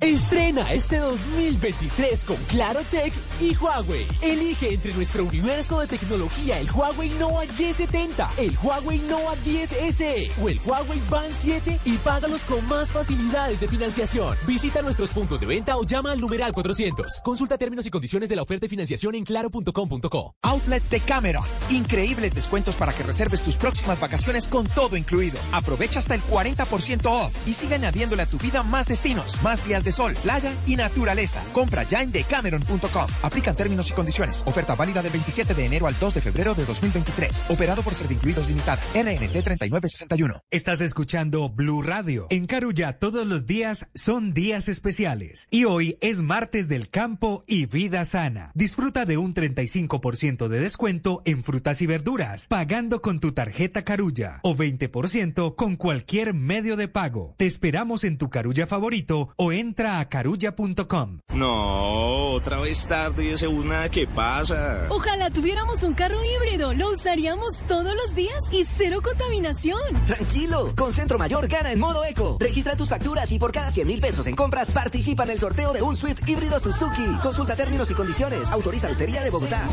Estrena 0.00 0.72
este 0.72 0.96
2023 0.96 2.24
con 2.24 2.38
Claro 2.48 2.80
Tech 2.90 3.12
y 3.38 3.54
Huawei. 3.54 4.06
Elige 4.22 4.72
entre 4.72 4.94
nuestro 4.94 5.24
universo 5.24 5.78
de 5.80 5.88
tecnología 5.88 6.58
el 6.58 6.70
Huawei 6.70 7.10
Nova 7.18 7.44
Y70, 7.44 8.26
el 8.38 8.56
Huawei 8.62 8.98
Nova 9.00 9.36
10 9.44 9.76
SE 9.90 10.32
o 10.40 10.48
el 10.48 10.58
Huawei 10.64 10.98
Band 11.10 11.34
7 11.34 11.80
y 11.84 11.98
págalos 11.98 12.44
con 12.44 12.66
más 12.66 12.90
facilidades 12.90 13.60
de 13.60 13.68
financiación. 13.68 14.38
Visita 14.46 14.80
nuestros 14.80 15.10
puntos 15.10 15.38
de 15.38 15.44
venta 15.44 15.76
o 15.76 15.84
llama 15.84 16.12
al 16.12 16.20
numeral 16.20 16.54
400. 16.54 17.20
Consulta 17.22 17.58
términos 17.58 17.84
y 17.84 17.90
condiciones 17.90 18.30
de 18.30 18.36
la 18.36 18.42
oferta 18.42 18.64
de 18.64 18.70
financiación 18.70 19.16
en 19.16 19.24
claro.com.co. 19.24 20.34
Outlet 20.40 20.82
de 20.88 21.00
Cameron. 21.00 21.44
Increíbles 21.68 22.34
descuentos 22.34 22.74
para 22.74 22.94
que 22.94 23.02
reserves 23.02 23.42
tus 23.42 23.56
próximas 23.56 24.00
vacaciones 24.00 24.48
con 24.48 24.66
todo 24.66 24.96
incluido. 24.96 25.38
Aprovecha 25.52 25.98
hasta 25.98 26.14
el 26.14 26.22
40% 26.22 27.04
off 27.04 27.36
y 27.46 27.52
sigue 27.52 27.74
añadiéndole 27.74 28.22
a 28.22 28.26
tu 28.26 28.38
vida 28.38 28.62
más 28.62 28.86
destinos, 28.86 29.36
más 29.42 29.62
días 29.66 29.84
de 29.84 29.89
sol, 29.92 30.14
playa 30.22 30.52
y 30.66 30.76
naturaleza. 30.76 31.42
Compra 31.52 31.84
ya 31.84 32.02
en 32.02 32.12
decameron.com. 32.12 33.06
Aplican 33.22 33.54
términos 33.54 33.90
y 33.90 33.92
condiciones. 33.92 34.42
Oferta 34.46 34.74
válida 34.74 35.02
del 35.02 35.12
27 35.12 35.54
de 35.54 35.66
enero 35.66 35.86
al 35.86 35.98
2 35.98 36.14
de 36.14 36.20
febrero 36.20 36.54
de 36.54 36.64
2023. 36.64 37.44
Operado 37.48 37.82
por 37.82 37.94
Servincluidos 37.94 38.48
Limitada. 38.48 38.82
RNT 38.94 39.42
3961. 39.44 40.42
Estás 40.50 40.80
escuchando 40.80 41.48
Blue 41.48 41.82
Radio. 41.82 42.26
En 42.30 42.46
Carulla 42.46 42.98
todos 42.98 43.26
los 43.26 43.46
días 43.46 43.88
son 43.94 44.34
días 44.34 44.68
especiales. 44.68 45.48
Y 45.50 45.64
hoy 45.64 45.96
es 46.00 46.22
martes 46.22 46.68
del 46.68 46.88
campo 46.90 47.44
y 47.46 47.66
vida 47.66 48.04
sana. 48.04 48.52
Disfruta 48.54 49.06
de 49.06 49.16
un 49.16 49.34
35% 49.34 50.48
de 50.48 50.60
descuento 50.60 51.22
en 51.24 51.42
frutas 51.42 51.82
y 51.82 51.86
verduras, 51.86 52.46
pagando 52.46 53.00
con 53.00 53.20
tu 53.20 53.32
tarjeta 53.32 53.82
Carulla 53.82 54.40
o 54.42 54.54
20% 54.54 55.54
con 55.56 55.76
cualquier 55.76 56.34
medio 56.34 56.76
de 56.76 56.88
pago. 56.88 57.34
Te 57.36 57.46
esperamos 57.46 58.04
en 58.04 58.18
tu 58.18 58.30
Carulla 58.30 58.66
favorito 58.66 59.32
o 59.36 59.52
entra 59.52 59.79
a 59.86 60.04
carulla.com. 60.08 61.20
No, 61.34 62.32
otra 62.32 62.60
vez 62.60 62.86
tarde 62.86 63.24
y 63.24 63.28
ese 63.30 63.46
bus 63.46 63.64
nada 63.64 63.88
que 63.88 64.06
pasa. 64.06 64.86
Ojalá 64.90 65.30
tuviéramos 65.30 65.82
un 65.82 65.94
carro 65.94 66.18
híbrido, 66.24 66.74
lo 66.74 66.90
usaríamos 66.90 67.62
todos 67.66 67.94
los 67.94 68.14
días 68.14 68.38
y 68.52 68.64
cero 68.64 69.00
contaminación. 69.02 69.80
Tranquilo, 70.06 70.74
con 70.76 70.92
Centro 70.92 71.18
Mayor 71.18 71.48
gana 71.48 71.72
en 71.72 71.80
modo 71.80 72.04
eco. 72.04 72.36
Registra 72.40 72.76
tus 72.76 72.88
facturas 72.88 73.30
y 73.32 73.38
por 73.38 73.52
cada 73.52 73.70
100 73.70 73.86
mil 73.86 74.00
pesos 74.00 74.26
en 74.26 74.36
compras 74.36 74.70
participa 74.70 75.24
en 75.24 75.30
el 75.30 75.38
sorteo 75.38 75.72
de 75.72 75.82
un 75.82 75.96
Swift 75.96 76.28
híbrido 76.28 76.58
Suzuki. 76.60 77.06
Consulta 77.22 77.56
términos 77.56 77.90
y 77.90 77.94
condiciones. 77.94 78.50
Autoriza 78.50 78.88
Lotería 78.88 79.22
de 79.22 79.30
Bogotá. 79.30 79.68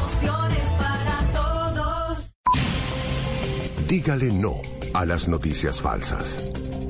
para 0.78 1.34
todos. 1.34 2.32
Dígale 3.88 4.32
no 4.32 4.62
a 4.94 5.06
las 5.06 5.28
noticias 5.28 5.82
falsas. 5.82 6.52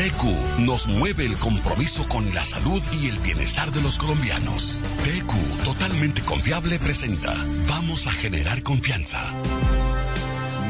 TQ 0.00 0.60
nos 0.60 0.86
mueve 0.86 1.26
el 1.26 1.36
compromiso 1.36 2.08
con 2.08 2.34
la 2.34 2.42
salud 2.42 2.82
y 2.90 3.08
el 3.08 3.18
bienestar 3.18 3.70
de 3.70 3.82
los 3.82 3.98
colombianos. 3.98 4.80
TQ, 5.04 5.62
totalmente 5.62 6.22
confiable, 6.22 6.78
presenta. 6.78 7.36
Vamos 7.68 8.06
a 8.06 8.10
generar 8.10 8.62
confianza. 8.62 9.30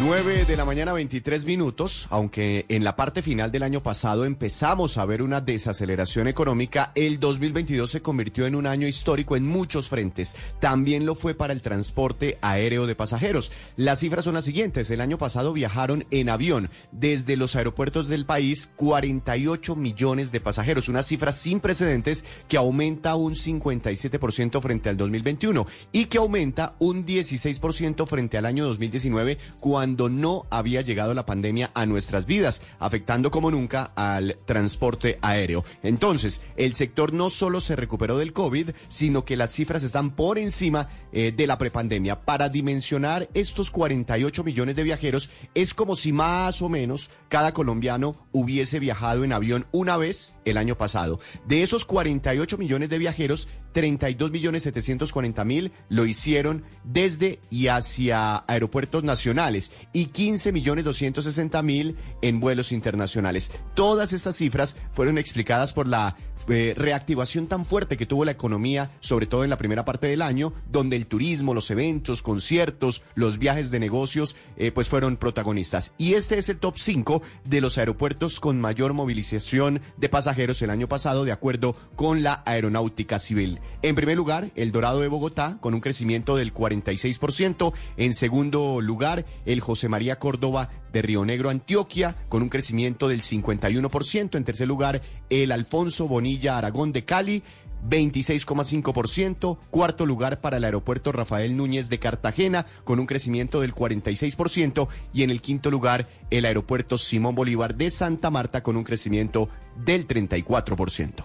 9 0.01 0.47
de 0.47 0.57
la 0.57 0.65
mañana 0.65 0.95
23 0.95 1.45
minutos, 1.45 2.07
aunque 2.09 2.65
en 2.69 2.85
la 2.85 2.97
parte 2.97 3.21
final 3.21 3.53
del 3.53 3.63
año 3.63 3.83
pasado 3.83 4.25
empezamos 4.25 4.97
a 4.97 5.05
ver 5.05 5.21
una 5.21 5.43
desaceleración 5.43 6.27
económica, 6.27 6.91
el 6.95 7.21
2022 7.21 7.91
se 7.91 8.01
convirtió 8.01 8.47
en 8.47 8.55
un 8.55 8.67
año 8.67 8.89
histórico 8.89 9.37
en 9.37 9.47
muchos 9.47 9.91
frentes. 9.91 10.37
También 10.59 11.05
lo 11.05 11.15
fue 11.15 11.35
para 11.35 11.53
el 11.53 11.61
transporte 11.61 12.39
aéreo 12.41 12.87
de 12.87 12.95
pasajeros. 12.95 13.53
Las 13.77 13.99
cifras 13.99 14.25
son 14.25 14.33
las 14.33 14.47
siguientes. 14.47 14.91
El 14.91 15.03
año 15.03 15.19
pasado 15.19 15.53
viajaron 15.53 16.07
en 16.11 16.31
avión 16.31 16.71
desde 16.93 17.37
los 17.37 17.55
aeropuertos 17.55 18.09
del 18.09 18.25
país 18.25 18.71
48 18.77 19.77
millones 19.77 20.33
de 20.33 20.41
pasajeros, 20.41 20.89
una 20.89 21.03
cifra 21.03 21.31
sin 21.31 21.61
precedentes 21.61 22.25
que 22.49 22.57
aumenta 22.57 23.17
un 23.17 23.35
57% 23.35 24.63
frente 24.63 24.89
al 24.89 24.97
2021 24.97 25.67
y 25.93 26.07
que 26.07 26.17
aumenta 26.17 26.75
un 26.79 27.05
16% 27.05 28.07
frente 28.07 28.39
al 28.39 28.47
año 28.47 28.65
2019 28.65 29.37
cuando 29.61 29.90
cuando 29.90 30.08
no 30.08 30.47
había 30.51 30.83
llegado 30.83 31.15
la 31.15 31.26
pandemia 31.26 31.73
a 31.74 31.85
nuestras 31.85 32.24
vidas, 32.24 32.62
afectando 32.78 33.33
como 33.33 33.51
nunca 33.51 33.90
al 33.97 34.37
transporte 34.44 35.19
aéreo. 35.21 35.65
Entonces, 35.83 36.42
el 36.56 36.74
sector 36.74 37.12
no 37.12 37.28
solo 37.28 37.60
se 37.60 37.74
recuperó 37.74 38.17
del 38.17 38.33
COVID, 38.33 38.71
sino 38.87 39.24
que 39.24 39.37
las 39.37 39.51
cifras 39.51 39.83
están 39.83 40.15
por 40.15 40.39
encima 40.39 40.89
eh, 41.12 41.33
de 41.37 41.47
la 41.49 41.58
prepandemia. 41.58 42.21
Para 42.24 42.49
dimensionar 42.49 43.28
estos 43.35 43.73
48 43.73 44.44
millones 44.44 44.76
de 44.76 44.85
viajeros, 44.85 45.28
es 45.55 45.74
como 45.74 45.97
si 45.97 46.12
más 46.12 46.62
o 46.62 46.69
menos 46.69 47.10
cada 47.28 47.53
colombiano 47.53 48.28
hubiese 48.31 48.78
viajado 48.78 49.24
en 49.24 49.33
avión 49.33 49.67
una 49.73 49.97
vez 49.97 50.35
el 50.44 50.56
año 50.56 50.78
pasado. 50.78 51.19
De 51.49 51.65
esos 51.65 51.85
48 51.85 52.58
millones 52.58 52.90
de 52.90 52.99
viajeros, 52.99 53.49
32 53.72 54.31
millones 54.31 54.62
740 54.65 55.44
mil 55.44 55.72
lo 55.88 56.06
hicieron 56.06 56.65
desde 56.85 57.40
y 57.51 57.69
hacia 57.69 58.44
aeropuertos 58.47 59.04
nacionales 59.04 59.72
y 59.92 60.06
15 60.06 60.53
millones 60.53 60.85
260 60.85 61.62
mil 61.62 61.97
en 62.22 62.40
vuelos 62.40 62.72
internacionales. 62.72 63.53
Todas 63.74 64.12
estas 64.12 64.36
cifras 64.36 64.76
fueron 64.92 65.19
explicadas 65.19 65.72
por 65.72 65.88
la 65.88 66.17
eh, 66.49 66.74
reactivación 66.76 67.47
tan 67.47 67.65
fuerte 67.65 67.97
que 67.97 68.06
tuvo 68.06 68.24
la 68.24 68.33
economía, 68.33 68.90
sobre 69.01 69.26
todo 69.26 69.44
en 69.44 69.51
la 69.51 69.58
primera 69.58 69.85
parte 69.85 70.06
del 70.06 70.23
año, 70.23 70.53
donde 70.71 70.97
el 70.97 71.06
turismo, 71.06 71.55
los 71.55 71.71
eventos, 71.71 72.23
conciertos, 72.23 73.03
los 73.15 73.39
viajes 73.39 73.71
de 73.71 73.81
negocios, 73.81 74.37
eh, 74.56 74.73
pues 74.73 74.89
fueron 74.89 75.17
protagonistas. 75.17 75.94
Y 75.99 76.15
este 76.15 76.39
es 76.39 76.49
el 76.49 76.58
top 76.58 76.78
5 76.78 77.23
de 77.44 77.60
los 77.60 77.78
aeropuertos 77.78 78.40
con 78.40 78.60
mayor 78.60 78.92
movilización 78.92 79.81
de 79.97 80.08
pasajeros 80.08 80.62
el 80.62 80.71
año 80.71 80.89
pasado, 80.89 81.24
de 81.24 81.33
acuerdo 81.33 81.76
con 81.97 82.23
la 82.23 82.42
aeronáutica 82.47 83.19
civil. 83.19 83.60
En 83.83 83.94
primer 83.94 84.17
lugar, 84.17 84.51
el 84.56 84.73
Dorado 84.73 85.01
de 85.01 85.08
Bogotá, 85.08 85.58
con 85.60 85.74
un 85.74 85.81
crecimiento 85.81 86.37
del 86.37 86.55
46%. 86.55 87.73
En 87.97 88.15
segundo 88.15 88.81
lugar, 88.81 89.24
el 89.47 89.60
José 89.60 89.89
María 89.89 90.19
Córdoba 90.19 90.71
de 90.92 91.03
Río 91.03 91.24
Negro, 91.24 91.51
Antioquia, 91.51 92.17
con 92.28 92.42
un 92.42 92.49
crecimiento 92.49 93.08
del 93.08 93.23
51%. 93.23 94.37
En 94.37 94.44
tercer 94.44 94.69
lugar, 94.69 95.03
el 95.28 95.53
Alfonso 95.53 96.08
Bonilla 96.08 96.58
Aragón 96.58 96.92
de 96.92 97.05
Cali, 97.05 97.42
26,5%. 97.89 99.58
Cuarto 99.71 100.06
lugar 100.06 100.40
para 100.40 100.58
el 100.58 100.65
aeropuerto 100.65 101.12
Rafael 101.12 101.56
Núñez 101.56 101.89
de 101.89 101.99
Cartagena, 101.99 102.67
con 102.85 103.01
un 103.01 103.06
crecimiento 103.06 103.60
del 103.60 103.74
46%. 103.74 104.89
Y 105.12 105.23
en 105.23 105.31
el 105.31 105.40
quinto 105.40 105.71
lugar, 105.71 106.08
el 106.31 106.44
aeropuerto 106.44 106.99
Simón 106.99 107.35
Bolívar 107.35 107.74
de 107.74 107.90
Santa 107.90 108.31
Marta, 108.31 108.62
con 108.62 108.76
un 108.76 108.85
crecimiento 108.85 109.49
del 109.76 110.06
34%. 110.06 111.24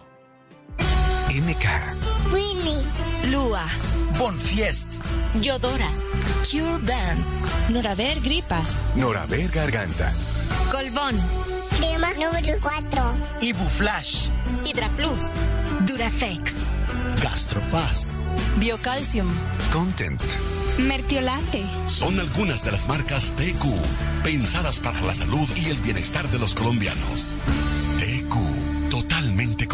MK. 1.30 2.32
Winnie. 2.32 3.32
Lua. 3.32 3.66
Bonfiest. 4.18 4.94
Yodora. 5.42 5.90
Cure 6.50 6.78
Band. 6.84 7.26
Noraver 7.70 8.22
Gripa. 8.22 8.62
Noraver 8.96 9.50
Garganta. 9.50 10.14
Colbón. 10.72 11.20
Crema 11.78 12.14
número 12.14 12.60
4. 12.62 13.02
Ibuflash. 13.42 14.30
Hydra 14.64 14.90
Plus. 14.96 15.26
Durafex. 15.88 16.54
Gastrofast. 17.24 18.12
Biocalcium. 18.58 19.28
Content. 19.74 20.22
Mertiolate. 20.78 21.66
Son 21.88 22.20
algunas 22.20 22.64
de 22.64 22.72
las 22.72 22.88
marcas 22.88 23.34
TQ, 23.34 23.66
pensadas 24.24 24.80
para 24.80 25.02
la 25.02 25.14
salud 25.14 25.50
y 25.56 25.70
el 25.70 25.78
bienestar 25.78 26.30
de 26.30 26.38
los 26.38 26.54
colombianos. 26.54 27.38
TQ, 27.98 28.90
totalmente. 28.92 29.65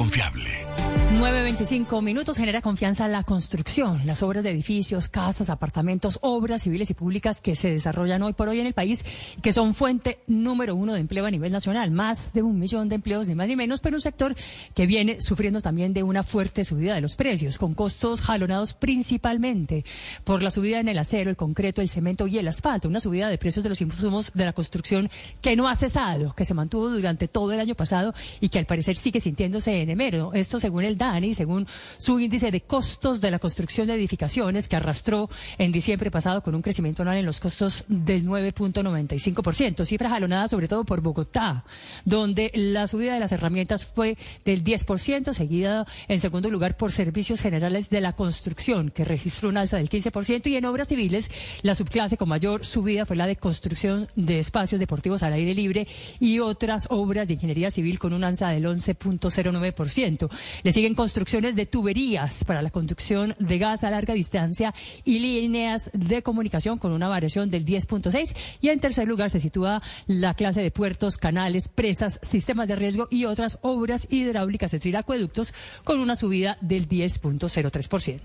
9.25 1.21 2.01
minutos 2.01 2.35
genera 2.35 2.63
confianza 2.63 3.07
la 3.07 3.21
construcción, 3.21 4.07
las 4.07 4.23
obras 4.23 4.43
de 4.43 4.49
edificios, 4.49 5.07
casas, 5.07 5.51
apartamentos, 5.51 6.17
obras 6.23 6.63
civiles 6.63 6.89
y 6.89 6.95
públicas 6.95 7.41
que 7.41 7.55
se 7.55 7.69
desarrollan 7.69 8.23
hoy 8.23 8.33
por 8.33 8.49
hoy 8.49 8.59
en 8.59 8.65
el 8.65 8.73
país, 8.73 9.05
que 9.43 9.53
son 9.53 9.75
fuente 9.75 10.17
número 10.25 10.73
uno 10.73 10.95
de 10.95 10.99
empleo 10.99 11.27
a 11.27 11.29
nivel 11.29 11.51
nacional. 11.51 11.91
Más 11.91 12.33
de 12.33 12.41
un 12.41 12.57
millón 12.57 12.89
de 12.89 12.95
empleos, 12.95 13.27
ni 13.27 13.35
más 13.35 13.47
ni 13.47 13.55
menos, 13.55 13.81
pero 13.81 13.97
un 13.97 14.01
sector 14.01 14.33
que 14.73 14.87
viene 14.87 15.21
sufriendo 15.21 15.61
también 15.61 15.93
de 15.93 16.01
una 16.01 16.23
fuerte 16.23 16.65
subida 16.65 16.95
de 16.95 17.01
los 17.01 17.15
precios, 17.15 17.59
con 17.59 17.75
costos 17.75 18.21
jalonados 18.21 18.73
principalmente 18.73 19.85
por 20.23 20.41
la 20.41 20.49
subida 20.49 20.79
en 20.79 20.87
el 20.87 20.97
acero, 20.97 21.29
el 21.29 21.37
concreto, 21.37 21.83
el 21.83 21.89
cemento 21.89 22.25
y 22.25 22.39
el 22.39 22.47
asfalto. 22.47 22.87
Una 22.87 22.99
subida 22.99 23.29
de 23.29 23.37
precios 23.37 23.61
de 23.61 23.69
los 23.69 23.81
insumos 23.81 24.31
de 24.33 24.45
la 24.45 24.53
construcción 24.53 25.07
que 25.39 25.55
no 25.55 25.67
ha 25.67 25.75
cesado, 25.75 26.33
que 26.33 26.45
se 26.45 26.55
mantuvo 26.55 26.89
durante 26.89 27.27
todo 27.27 27.51
el 27.51 27.59
año 27.59 27.75
pasado 27.75 28.15
y 28.39 28.49
que 28.49 28.57
al 28.57 28.65
parecer 28.65 28.97
sigue 28.97 29.19
sintiéndose 29.19 29.81
en 29.81 29.91
enero. 29.91 30.31
Esto 30.33 30.59
según 30.59 30.83
el 30.83 30.97
DANI, 31.11 31.33
según 31.33 31.67
su 31.97 32.19
índice 32.19 32.51
de 32.51 32.61
costos 32.61 33.22
de 33.22 33.31
la 33.31 33.40
construcción 33.40 33.88
de 33.88 33.95
edificaciones 33.95 34.67
que 34.67 34.76
arrastró 34.76 35.29
en 35.58 35.72
diciembre 35.72 36.11
pasado 36.11 36.42
con 36.42 36.56
un 36.56 36.61
crecimiento 36.61 37.01
anual 37.01 37.17
en 37.17 37.26
los 37.26 37.40
costos 37.40 37.83
del 37.88 38.26
9.95%. 38.26 39.85
Cifra 39.85 40.10
jalonada 40.10 40.47
sobre 40.47 40.67
todo 40.67 40.83
por 40.83 41.01
Bogotá, 41.01 41.63
donde 42.06 42.51
la 42.53 42.88
subida 42.88 43.13
de 43.13 43.19
las 43.19 43.31
herramientas 43.31 43.85
fue 43.85 44.17
del 44.45 44.63
10%, 44.63 45.33
seguida 45.33 45.85
en 46.08 46.19
segundo 46.19 46.49
lugar 46.49 46.77
por 46.77 46.92
servicios 46.92 47.42
generales 47.42 47.90
de 47.90 48.01
la 48.01 48.13
construcción, 48.13 48.90
que 48.90 49.06
registró 49.06 49.49
un 49.49 49.58
alza 49.58 49.77
del 49.77 49.90
15%, 49.90 50.47
y 50.47 50.56
en 50.56 50.65
obras 50.65 50.88
civiles 50.88 51.29
la 51.61 51.76
subclase 51.76 52.17
con 52.17 52.29
mayor 52.29 52.65
subida 52.65 53.06
fue 53.06 53.15
la 53.15 53.27
de 53.27 53.35
construcción 53.35 54.08
de 54.15 54.40
espacios 54.40 54.79
deportivos 54.79 55.24
al 55.24 55.33
aire 55.33 55.53
libre 55.53 55.88
y 56.19 56.40
otras 56.40 56.88
obras 56.90 57.27
de 57.27 57.33
ingeniería 57.33 57.72
civil 57.72 57.99
con 57.99 58.13
un 58.13 58.24
alza 58.24 58.49
del 58.49 58.65
11.09%. 58.65 60.29
Le 60.63 60.72
siguen 60.72 60.95
construcciones 61.01 61.56
de 61.56 61.66
tuberías 61.66 62.44
para 62.44 62.62
la 62.62 62.69
conducción 62.69 63.35
de 63.40 63.58
gas 63.58 63.84
a 63.84 63.90
larga 63.90 64.14
distancia 64.14 64.72
y 65.03 65.17
líneas 65.17 65.90
de 65.96 66.22
comunicación 66.22 66.78
con 66.78 66.92
una 66.92 67.08
variación 67.08 67.50
del 67.50 67.66
10.6 67.66 68.35
y 68.62 68.69
en 68.69 68.80
tercer 68.80 69.08
lugar 69.08 69.32
se 69.32 69.40
sitúa 69.40 69.82
la 70.06 70.35
clase 70.35 70.62
de 70.62 70.69
puertos, 70.69 71.17
canales, 71.17 71.69
presas, 71.69 72.19
sistemas 72.22 72.67
de 72.67 72.76
riesgo 72.76 73.08
y 73.10 73.26
otras 73.26 73.58
obras 73.64 74.06
hidráulicas, 74.12 74.76
es 74.76 74.82
decir, 74.82 74.96
acueductos, 74.96 75.56
con 75.84 76.00
una 76.00 76.16
subida 76.16 76.60
del 76.62 76.88
10.03%. 76.88 78.19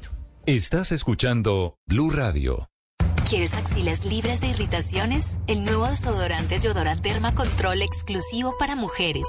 Estás 0.45 0.93
escuchando 0.93 1.77
Blue 1.87 2.11
Radio. 2.11 2.69
¿Quieres 3.27 3.55
axilas 3.55 4.05
libres 4.05 4.43
de 4.43 4.49
irritaciones? 4.49 5.39
El 5.47 5.65
nuevo 5.65 5.87
desodorante 5.87 6.61
Yodora 6.61 6.95
Derma 6.95 7.35
Control 7.35 7.81
exclusivo 7.81 8.55
para 8.59 8.77
mujeres. 8.77 9.27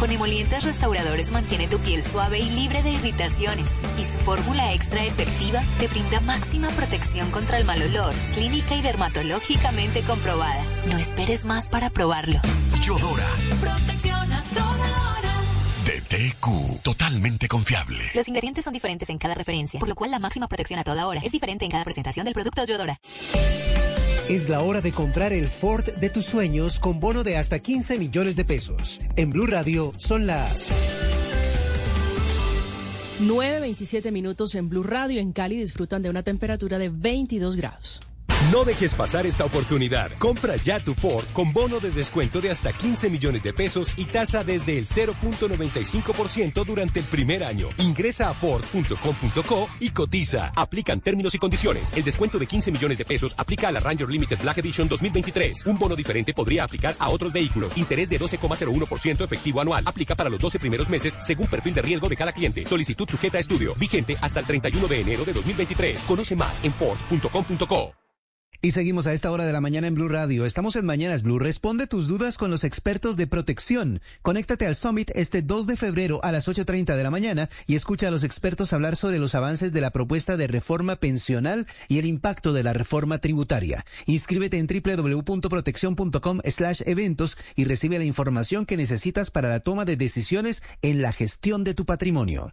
Con 0.00 0.10
emolientes 0.10 0.64
restauradores 0.64 1.30
mantiene 1.30 1.68
tu 1.68 1.78
piel 1.78 2.02
suave 2.02 2.38
y 2.38 2.48
libre 2.48 2.82
de 2.82 2.90
irritaciones. 2.90 3.70
Y 3.98 4.04
su 4.04 4.16
fórmula 4.16 4.72
extra 4.72 5.04
efectiva 5.04 5.62
te 5.78 5.88
brinda 5.88 6.20
máxima 6.20 6.68
protección 6.70 7.30
contra 7.30 7.58
el 7.58 7.66
mal 7.66 7.82
olor, 7.82 8.14
clínica 8.32 8.74
y 8.74 8.80
dermatológicamente 8.80 10.00
comprobada. 10.00 10.64
No 10.86 10.96
esperes 10.96 11.44
más 11.44 11.68
para 11.68 11.90
probarlo. 11.90 12.40
Yodora. 12.82 13.28
Protección 13.60 14.32
a 14.32 14.42
toda 14.54 15.18
hora. 15.18 15.34
De 15.84 16.00
TQ. 16.00 16.82
Totalmente 16.82 17.46
confiable. 17.46 18.02
Los 18.14 18.26
ingredientes 18.26 18.64
son 18.64 18.72
diferentes 18.72 19.10
en 19.10 19.18
cada 19.18 19.34
referencia, 19.34 19.78
por 19.78 19.88
lo 19.90 19.94
cual 19.94 20.12
la 20.12 20.18
máxima 20.18 20.48
protección 20.48 20.80
a 20.80 20.84
toda 20.84 21.06
hora 21.06 21.20
es 21.22 21.30
diferente 21.30 21.66
en 21.66 21.70
cada 21.72 21.84
presentación 21.84 22.24
del 22.24 22.32
producto 22.32 22.64
Yodora. 22.64 22.98
Es 24.28 24.48
la 24.48 24.60
hora 24.60 24.80
de 24.80 24.92
comprar 24.92 25.32
el 25.32 25.48
Ford 25.48 25.84
de 25.84 26.10
tus 26.10 26.24
sueños 26.26 26.78
con 26.78 27.00
bono 27.00 27.24
de 27.24 27.36
hasta 27.36 27.58
15 27.58 27.98
millones 27.98 28.36
de 28.36 28.44
pesos. 28.44 29.00
En 29.16 29.30
Blue 29.30 29.46
Radio 29.46 29.92
son 29.96 30.26
las 30.26 30.72
9.27 33.20 34.12
minutos 34.12 34.54
en 34.54 34.68
Blue 34.68 34.82
Radio. 34.82 35.20
En 35.20 35.32
Cali 35.32 35.58
disfrutan 35.58 36.02
de 36.02 36.10
una 36.10 36.22
temperatura 36.22 36.78
de 36.78 36.88
22 36.88 37.56
grados. 37.56 38.00
No 38.48 38.64
dejes 38.64 38.94
pasar 38.94 39.26
esta 39.26 39.44
oportunidad. 39.44 40.10
Compra 40.18 40.56
ya 40.56 40.80
tu 40.80 40.94
Ford 40.94 41.26
con 41.34 41.52
bono 41.52 41.78
de 41.78 41.90
descuento 41.90 42.40
de 42.40 42.50
hasta 42.50 42.72
15 42.72 43.10
millones 43.10 43.42
de 43.42 43.52
pesos 43.52 43.92
y 43.96 44.06
tasa 44.06 44.42
desde 44.42 44.78
el 44.78 44.88
0.95% 44.88 46.64
durante 46.64 47.00
el 47.00 47.06
primer 47.06 47.44
año. 47.44 47.68
Ingresa 47.76 48.30
a 48.30 48.34
Ford.com.co 48.34 49.68
y 49.78 49.90
cotiza. 49.90 50.52
Aplican 50.56 51.02
términos 51.02 51.34
y 51.34 51.38
condiciones. 51.38 51.92
El 51.92 52.02
descuento 52.02 52.38
de 52.38 52.46
15 52.46 52.72
millones 52.72 52.96
de 52.96 53.04
pesos 53.04 53.34
aplica 53.36 53.68
a 53.68 53.72
la 53.72 53.80
Ranger 53.80 54.08
Limited 54.08 54.38
Black 54.40 54.58
Edition 54.58 54.88
2023. 54.88 55.66
Un 55.66 55.78
bono 55.78 55.94
diferente 55.94 56.32
podría 56.32 56.64
aplicar 56.64 56.96
a 56.98 57.10
otros 57.10 57.34
vehículos. 57.34 57.76
Interés 57.76 58.08
de 58.08 58.18
12,01% 58.18 59.22
efectivo 59.22 59.60
anual. 59.60 59.84
Aplica 59.86 60.14
para 60.16 60.30
los 60.30 60.40
12 60.40 60.58
primeros 60.58 60.88
meses 60.88 61.18
según 61.20 61.46
perfil 61.46 61.74
de 61.74 61.82
riesgo 61.82 62.08
de 62.08 62.16
cada 62.16 62.32
cliente. 62.32 62.64
Solicitud 62.64 63.06
sujeta 63.06 63.36
a 63.36 63.40
estudio. 63.40 63.74
Vigente 63.74 64.16
hasta 64.18 64.40
el 64.40 64.46
31 64.46 64.88
de 64.88 65.00
enero 65.02 65.24
de 65.26 65.34
2023. 65.34 66.04
Conoce 66.04 66.34
más 66.34 66.58
en 66.64 66.72
Ford.com.co. 66.72 67.92
Y 68.62 68.72
seguimos 68.72 69.06
a 69.06 69.14
esta 69.14 69.30
hora 69.30 69.46
de 69.46 69.54
la 69.54 69.62
mañana 69.62 69.86
en 69.86 69.94
Blue 69.94 70.08
Radio. 70.08 70.44
Estamos 70.44 70.76
en 70.76 70.84
Mañanas 70.84 71.22
Blue. 71.22 71.38
Responde 71.38 71.86
tus 71.86 72.08
dudas 72.08 72.36
con 72.36 72.50
los 72.50 72.62
expertos 72.62 73.16
de 73.16 73.26
protección. 73.26 74.02
Conéctate 74.20 74.66
al 74.66 74.76
Summit 74.76 75.10
este 75.14 75.40
2 75.40 75.66
de 75.66 75.78
febrero 75.78 76.20
a 76.22 76.30
las 76.30 76.46
8.30 76.46 76.94
de 76.94 77.02
la 77.02 77.10
mañana 77.10 77.48
y 77.66 77.74
escucha 77.74 78.08
a 78.08 78.10
los 78.10 78.22
expertos 78.22 78.74
hablar 78.74 78.96
sobre 78.96 79.18
los 79.18 79.34
avances 79.34 79.72
de 79.72 79.80
la 79.80 79.92
propuesta 79.92 80.36
de 80.36 80.46
reforma 80.46 80.96
pensional 80.96 81.66
y 81.88 82.00
el 82.00 82.04
impacto 82.04 82.52
de 82.52 82.62
la 82.62 82.74
reforma 82.74 83.16
tributaria. 83.16 83.86
Inscríbete 84.04 84.58
en 84.58 84.66
www.protección.com 84.66 86.40
slash 86.44 86.82
eventos 86.84 87.38
y 87.56 87.64
recibe 87.64 87.98
la 87.98 88.04
información 88.04 88.66
que 88.66 88.76
necesitas 88.76 89.30
para 89.30 89.48
la 89.48 89.60
toma 89.60 89.86
de 89.86 89.96
decisiones 89.96 90.62
en 90.82 91.00
la 91.00 91.14
gestión 91.14 91.64
de 91.64 91.72
tu 91.72 91.86
patrimonio. 91.86 92.52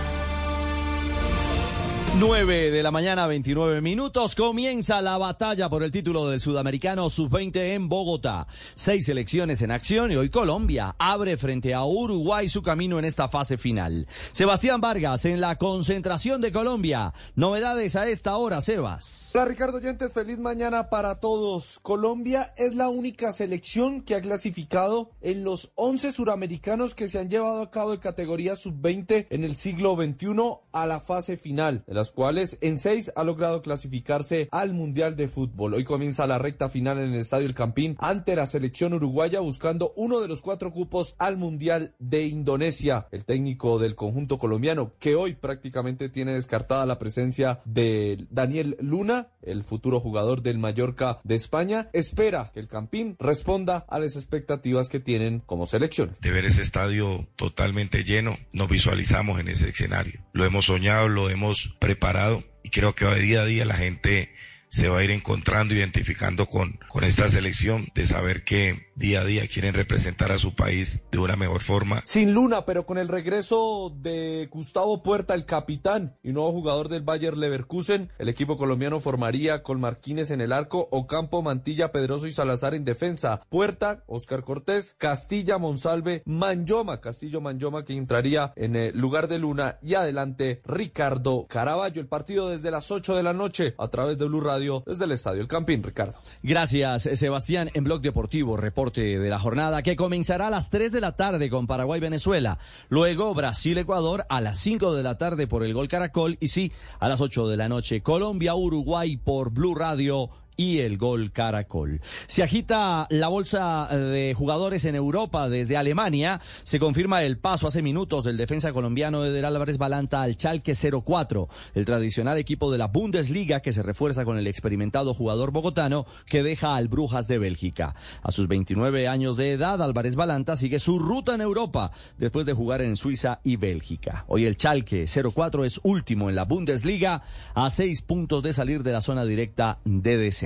9 2.19 2.71
de 2.71 2.83
la 2.83 2.91
mañana, 2.91 3.25
29 3.25 3.79
minutos. 3.79 4.35
Comienza 4.35 5.01
la 5.01 5.17
batalla 5.17 5.69
por 5.69 5.81
el 5.81 5.91
título 5.91 6.29
del 6.29 6.41
Sudamericano 6.41 7.09
Sub-20 7.09 7.73
en 7.73 7.87
Bogotá. 7.87 8.47
Seis 8.75 9.05
selecciones 9.05 9.61
en 9.61 9.71
acción 9.71 10.11
y 10.11 10.17
hoy 10.17 10.29
Colombia 10.29 10.93
abre 10.99 11.37
frente 11.37 11.73
a 11.73 11.85
Uruguay 11.85 12.49
su 12.49 12.61
camino 12.63 12.99
en 12.99 13.05
esta 13.05 13.29
fase 13.29 13.57
final. 13.57 14.07
Sebastián 14.33 14.81
Vargas 14.81 15.23
en 15.23 15.39
la 15.39 15.55
concentración 15.55 16.41
de 16.41 16.51
Colombia. 16.51 17.13
Novedades 17.35 17.95
a 17.95 18.09
esta 18.09 18.35
hora, 18.35 18.59
Sebas. 18.59 19.31
Hola 19.33 19.45
Ricardo 19.45 19.77
Oyentes, 19.77 20.11
feliz 20.11 20.37
mañana 20.37 20.89
para 20.89 21.21
todos. 21.21 21.79
Colombia 21.81 22.53
es 22.57 22.75
la 22.75 22.89
única 22.89 23.31
selección 23.31 24.01
que 24.01 24.15
ha 24.15 24.21
clasificado 24.21 25.11
en 25.21 25.45
los 25.45 25.71
11 25.75 26.11
suramericanos 26.11 26.93
que 26.93 27.07
se 27.07 27.19
han 27.19 27.29
llevado 27.29 27.61
a 27.61 27.71
cabo 27.71 27.91
de 27.91 27.99
categoría 27.99 28.57
Sub-20 28.57 29.27
en 29.29 29.45
el 29.45 29.55
siglo 29.55 29.95
XXI 29.95 30.27
a 30.73 30.85
la 30.85 30.99
fase 30.99 31.37
final 31.37 31.85
las 32.01 32.09
cuales 32.09 32.57
en 32.61 32.79
seis 32.79 33.11
ha 33.15 33.23
logrado 33.23 33.61
clasificarse 33.61 34.49
al 34.51 34.73
Mundial 34.73 35.15
de 35.15 35.27
Fútbol. 35.27 35.75
Hoy 35.75 35.83
comienza 35.83 36.25
la 36.25 36.39
recta 36.39 36.67
final 36.67 36.97
en 36.97 37.13
el 37.13 37.19
Estadio 37.19 37.45
El 37.45 37.53
Campín 37.53 37.95
ante 37.99 38.35
la 38.35 38.47
selección 38.47 38.95
uruguaya 38.95 39.39
buscando 39.39 39.93
uno 39.95 40.19
de 40.19 40.27
los 40.27 40.41
cuatro 40.41 40.71
cupos 40.71 41.13
al 41.19 41.37
Mundial 41.37 41.93
de 41.99 42.25
Indonesia. 42.25 43.05
El 43.11 43.23
técnico 43.23 43.77
del 43.77 43.93
conjunto 43.93 44.39
colombiano, 44.39 44.93
que 44.97 45.13
hoy 45.13 45.35
prácticamente 45.35 46.09
tiene 46.09 46.33
descartada 46.33 46.87
la 46.87 46.97
presencia 46.97 47.59
de 47.65 48.25
Daniel 48.31 48.77
Luna, 48.79 49.27
el 49.43 49.63
futuro 49.63 49.99
jugador 49.99 50.41
del 50.41 50.57
Mallorca 50.57 51.19
de 51.23 51.35
España, 51.35 51.91
espera 51.93 52.49
que 52.51 52.61
el 52.61 52.67
Campín 52.67 53.15
responda 53.19 53.85
a 53.87 53.99
las 53.99 54.15
expectativas 54.15 54.89
que 54.89 54.99
tienen 54.99 55.41
como 55.45 55.67
selección. 55.67 56.17
De 56.19 56.31
ver 56.31 56.45
ese 56.45 56.63
estadio 56.63 57.27
totalmente 57.35 58.03
lleno, 58.03 58.39
nos 58.53 58.69
visualizamos 58.69 59.39
en 59.39 59.49
ese 59.49 59.69
escenario. 59.69 60.21
Lo 60.33 60.45
hemos 60.45 60.65
soñado, 60.65 61.07
lo 61.07 61.29
hemos 61.29 61.75
preparado 61.91 62.45
y 62.63 62.69
creo 62.69 62.95
que 62.95 63.05
día 63.15 63.41
a 63.41 63.45
día 63.45 63.65
la 63.65 63.75
gente 63.75 64.33
se 64.69 64.87
va 64.87 64.99
a 64.99 65.03
ir 65.03 65.11
encontrando, 65.11 65.75
identificando 65.75 66.45
con, 66.45 66.79
con 66.87 67.03
esta 67.03 67.27
selección, 67.27 67.89
de 67.93 68.05
saber 68.05 68.45
que 68.45 68.90
día 68.95 69.21
a 69.21 69.25
día 69.25 69.47
quieren 69.47 69.73
representar 69.73 70.31
a 70.31 70.37
su 70.37 70.53
país 70.53 71.03
de 71.11 71.19
una 71.19 71.35
mejor 71.35 71.61
forma. 71.61 72.01
Sin 72.05 72.33
Luna, 72.33 72.65
pero 72.65 72.85
con 72.85 72.97
el 72.97 73.07
regreso 73.07 73.95
de 74.01 74.47
Gustavo 74.51 75.01
Puerta, 75.03 75.33
el 75.33 75.45
capitán 75.45 76.17
y 76.23 76.31
nuevo 76.33 76.51
jugador 76.51 76.89
del 76.89 77.01
Bayer 77.01 77.37
Leverkusen, 77.37 78.11
el 78.19 78.29
equipo 78.29 78.57
colombiano 78.57 78.99
formaría 78.99 79.63
con 79.63 79.79
Marquínez 79.79 80.31
en 80.31 80.41
el 80.41 80.51
arco, 80.51 80.87
Ocampo, 80.91 81.41
Mantilla, 81.41 81.91
Pedroso 81.91 82.27
y 82.27 82.31
Salazar 82.31 82.73
en 82.73 82.85
defensa. 82.85 83.41
Puerta, 83.49 84.03
Oscar 84.07 84.43
Cortés, 84.43 84.95
Castilla, 84.97 85.57
Monsalve, 85.57 86.21
Manyoma, 86.25 87.01
Castillo 87.01 87.41
Manyoma 87.41 87.85
que 87.85 87.93
entraría 87.93 88.53
en 88.55 88.75
el 88.75 88.97
lugar 88.97 89.27
de 89.27 89.39
Luna 89.39 89.77
y 89.81 89.95
adelante 89.95 90.61
Ricardo 90.65 91.47
Caraballo. 91.47 92.01
El 92.01 92.07
partido 92.07 92.49
desde 92.49 92.71
las 92.71 92.91
8 92.91 93.15
de 93.15 93.23
la 93.23 93.33
noche 93.33 93.73
a 93.77 93.87
través 93.87 94.17
de 94.17 94.25
Blue 94.25 94.41
Radio 94.41 94.83
desde 94.85 95.05
el 95.05 95.11
Estadio 95.11 95.41
El 95.41 95.47
Campín, 95.47 95.83
Ricardo. 95.83 96.19
Gracias, 96.43 97.03
Sebastián. 97.13 97.69
En 97.73 97.83
Blog 97.83 98.01
Deportivo, 98.01 98.57
reporte 98.57 98.80
de 98.89 99.29
la 99.29 99.37
jornada 99.37 99.83
que 99.83 99.95
comenzará 99.95 100.47
a 100.47 100.49
las 100.49 100.71
3 100.71 100.91
de 100.91 101.01
la 101.01 101.15
tarde 101.15 101.51
con 101.51 101.67
Paraguay-Venezuela. 101.67 102.57
Luego 102.89 103.35
Brasil-Ecuador 103.35 104.25
a 104.27 104.41
las 104.41 104.57
5 104.57 104.95
de 104.95 105.03
la 105.03 105.19
tarde 105.19 105.45
por 105.45 105.63
el 105.63 105.75
Gol 105.75 105.87
Caracol 105.87 106.37
y 106.39 106.47
sí, 106.47 106.71
a 106.99 107.07
las 107.07 107.21
8 107.21 107.47
de 107.47 107.57
la 107.57 107.69
noche 107.69 108.01
Colombia-Uruguay 108.01 109.17
por 109.17 109.51
Blue 109.51 109.75
Radio 109.75 110.31
y 110.57 110.79
el 110.79 110.97
gol 110.97 111.31
Caracol. 111.31 112.01
Se 112.27 112.43
agita 112.43 113.07
la 113.09 113.27
bolsa 113.27 113.87
de 113.87 114.33
jugadores 114.35 114.85
en 114.85 114.95
Europa 114.95 115.49
desde 115.49 115.77
Alemania. 115.77 116.41
Se 116.63 116.79
confirma 116.79 117.23
el 117.23 117.37
paso 117.37 117.67
hace 117.67 117.81
minutos 117.81 118.23
del 118.23 118.37
defensa 118.37 118.71
colombiano 118.71 119.25
Eder 119.25 119.45
Álvarez 119.45 119.77
Balanta 119.77 120.21
al 120.21 120.35
Chalke 120.35 120.73
04, 120.73 121.49
el 121.75 121.85
tradicional 121.85 122.37
equipo 122.37 122.71
de 122.71 122.77
la 122.77 122.87
Bundesliga 122.87 123.61
que 123.61 123.73
se 123.73 123.83
refuerza 123.83 124.25
con 124.25 124.37
el 124.37 124.47
experimentado 124.47 125.13
jugador 125.13 125.51
bogotano 125.51 126.05
que 126.25 126.43
deja 126.43 126.75
al 126.75 126.87
Brujas 126.87 127.27
de 127.27 127.39
Bélgica. 127.39 127.95
A 128.21 128.31
sus 128.31 128.47
29 128.47 129.07
años 129.07 129.37
de 129.37 129.53
edad, 129.53 129.81
Álvarez 129.81 130.15
Balanta 130.15 130.55
sigue 130.55 130.79
su 130.79 130.99
ruta 130.99 131.35
en 131.35 131.41
Europa 131.41 131.91
después 132.17 132.45
de 132.45 132.53
jugar 132.53 132.81
en 132.81 132.95
Suiza 132.95 133.39
y 133.43 133.55
Bélgica. 133.55 134.25
Hoy 134.27 134.45
el 134.45 134.57
Chalke 134.57 135.05
04 135.07 135.65
es 135.65 135.79
último 135.83 136.29
en 136.29 136.35
la 136.35 136.45
Bundesliga 136.45 137.23
a 137.53 137.69
seis 137.69 138.01
puntos 138.01 138.43
de 138.43 138.53
salir 138.53 138.83
de 138.83 138.91
la 138.91 139.01
zona 139.01 139.25
directa 139.25 139.79
de 139.85 140.17
descenso. 140.17 140.40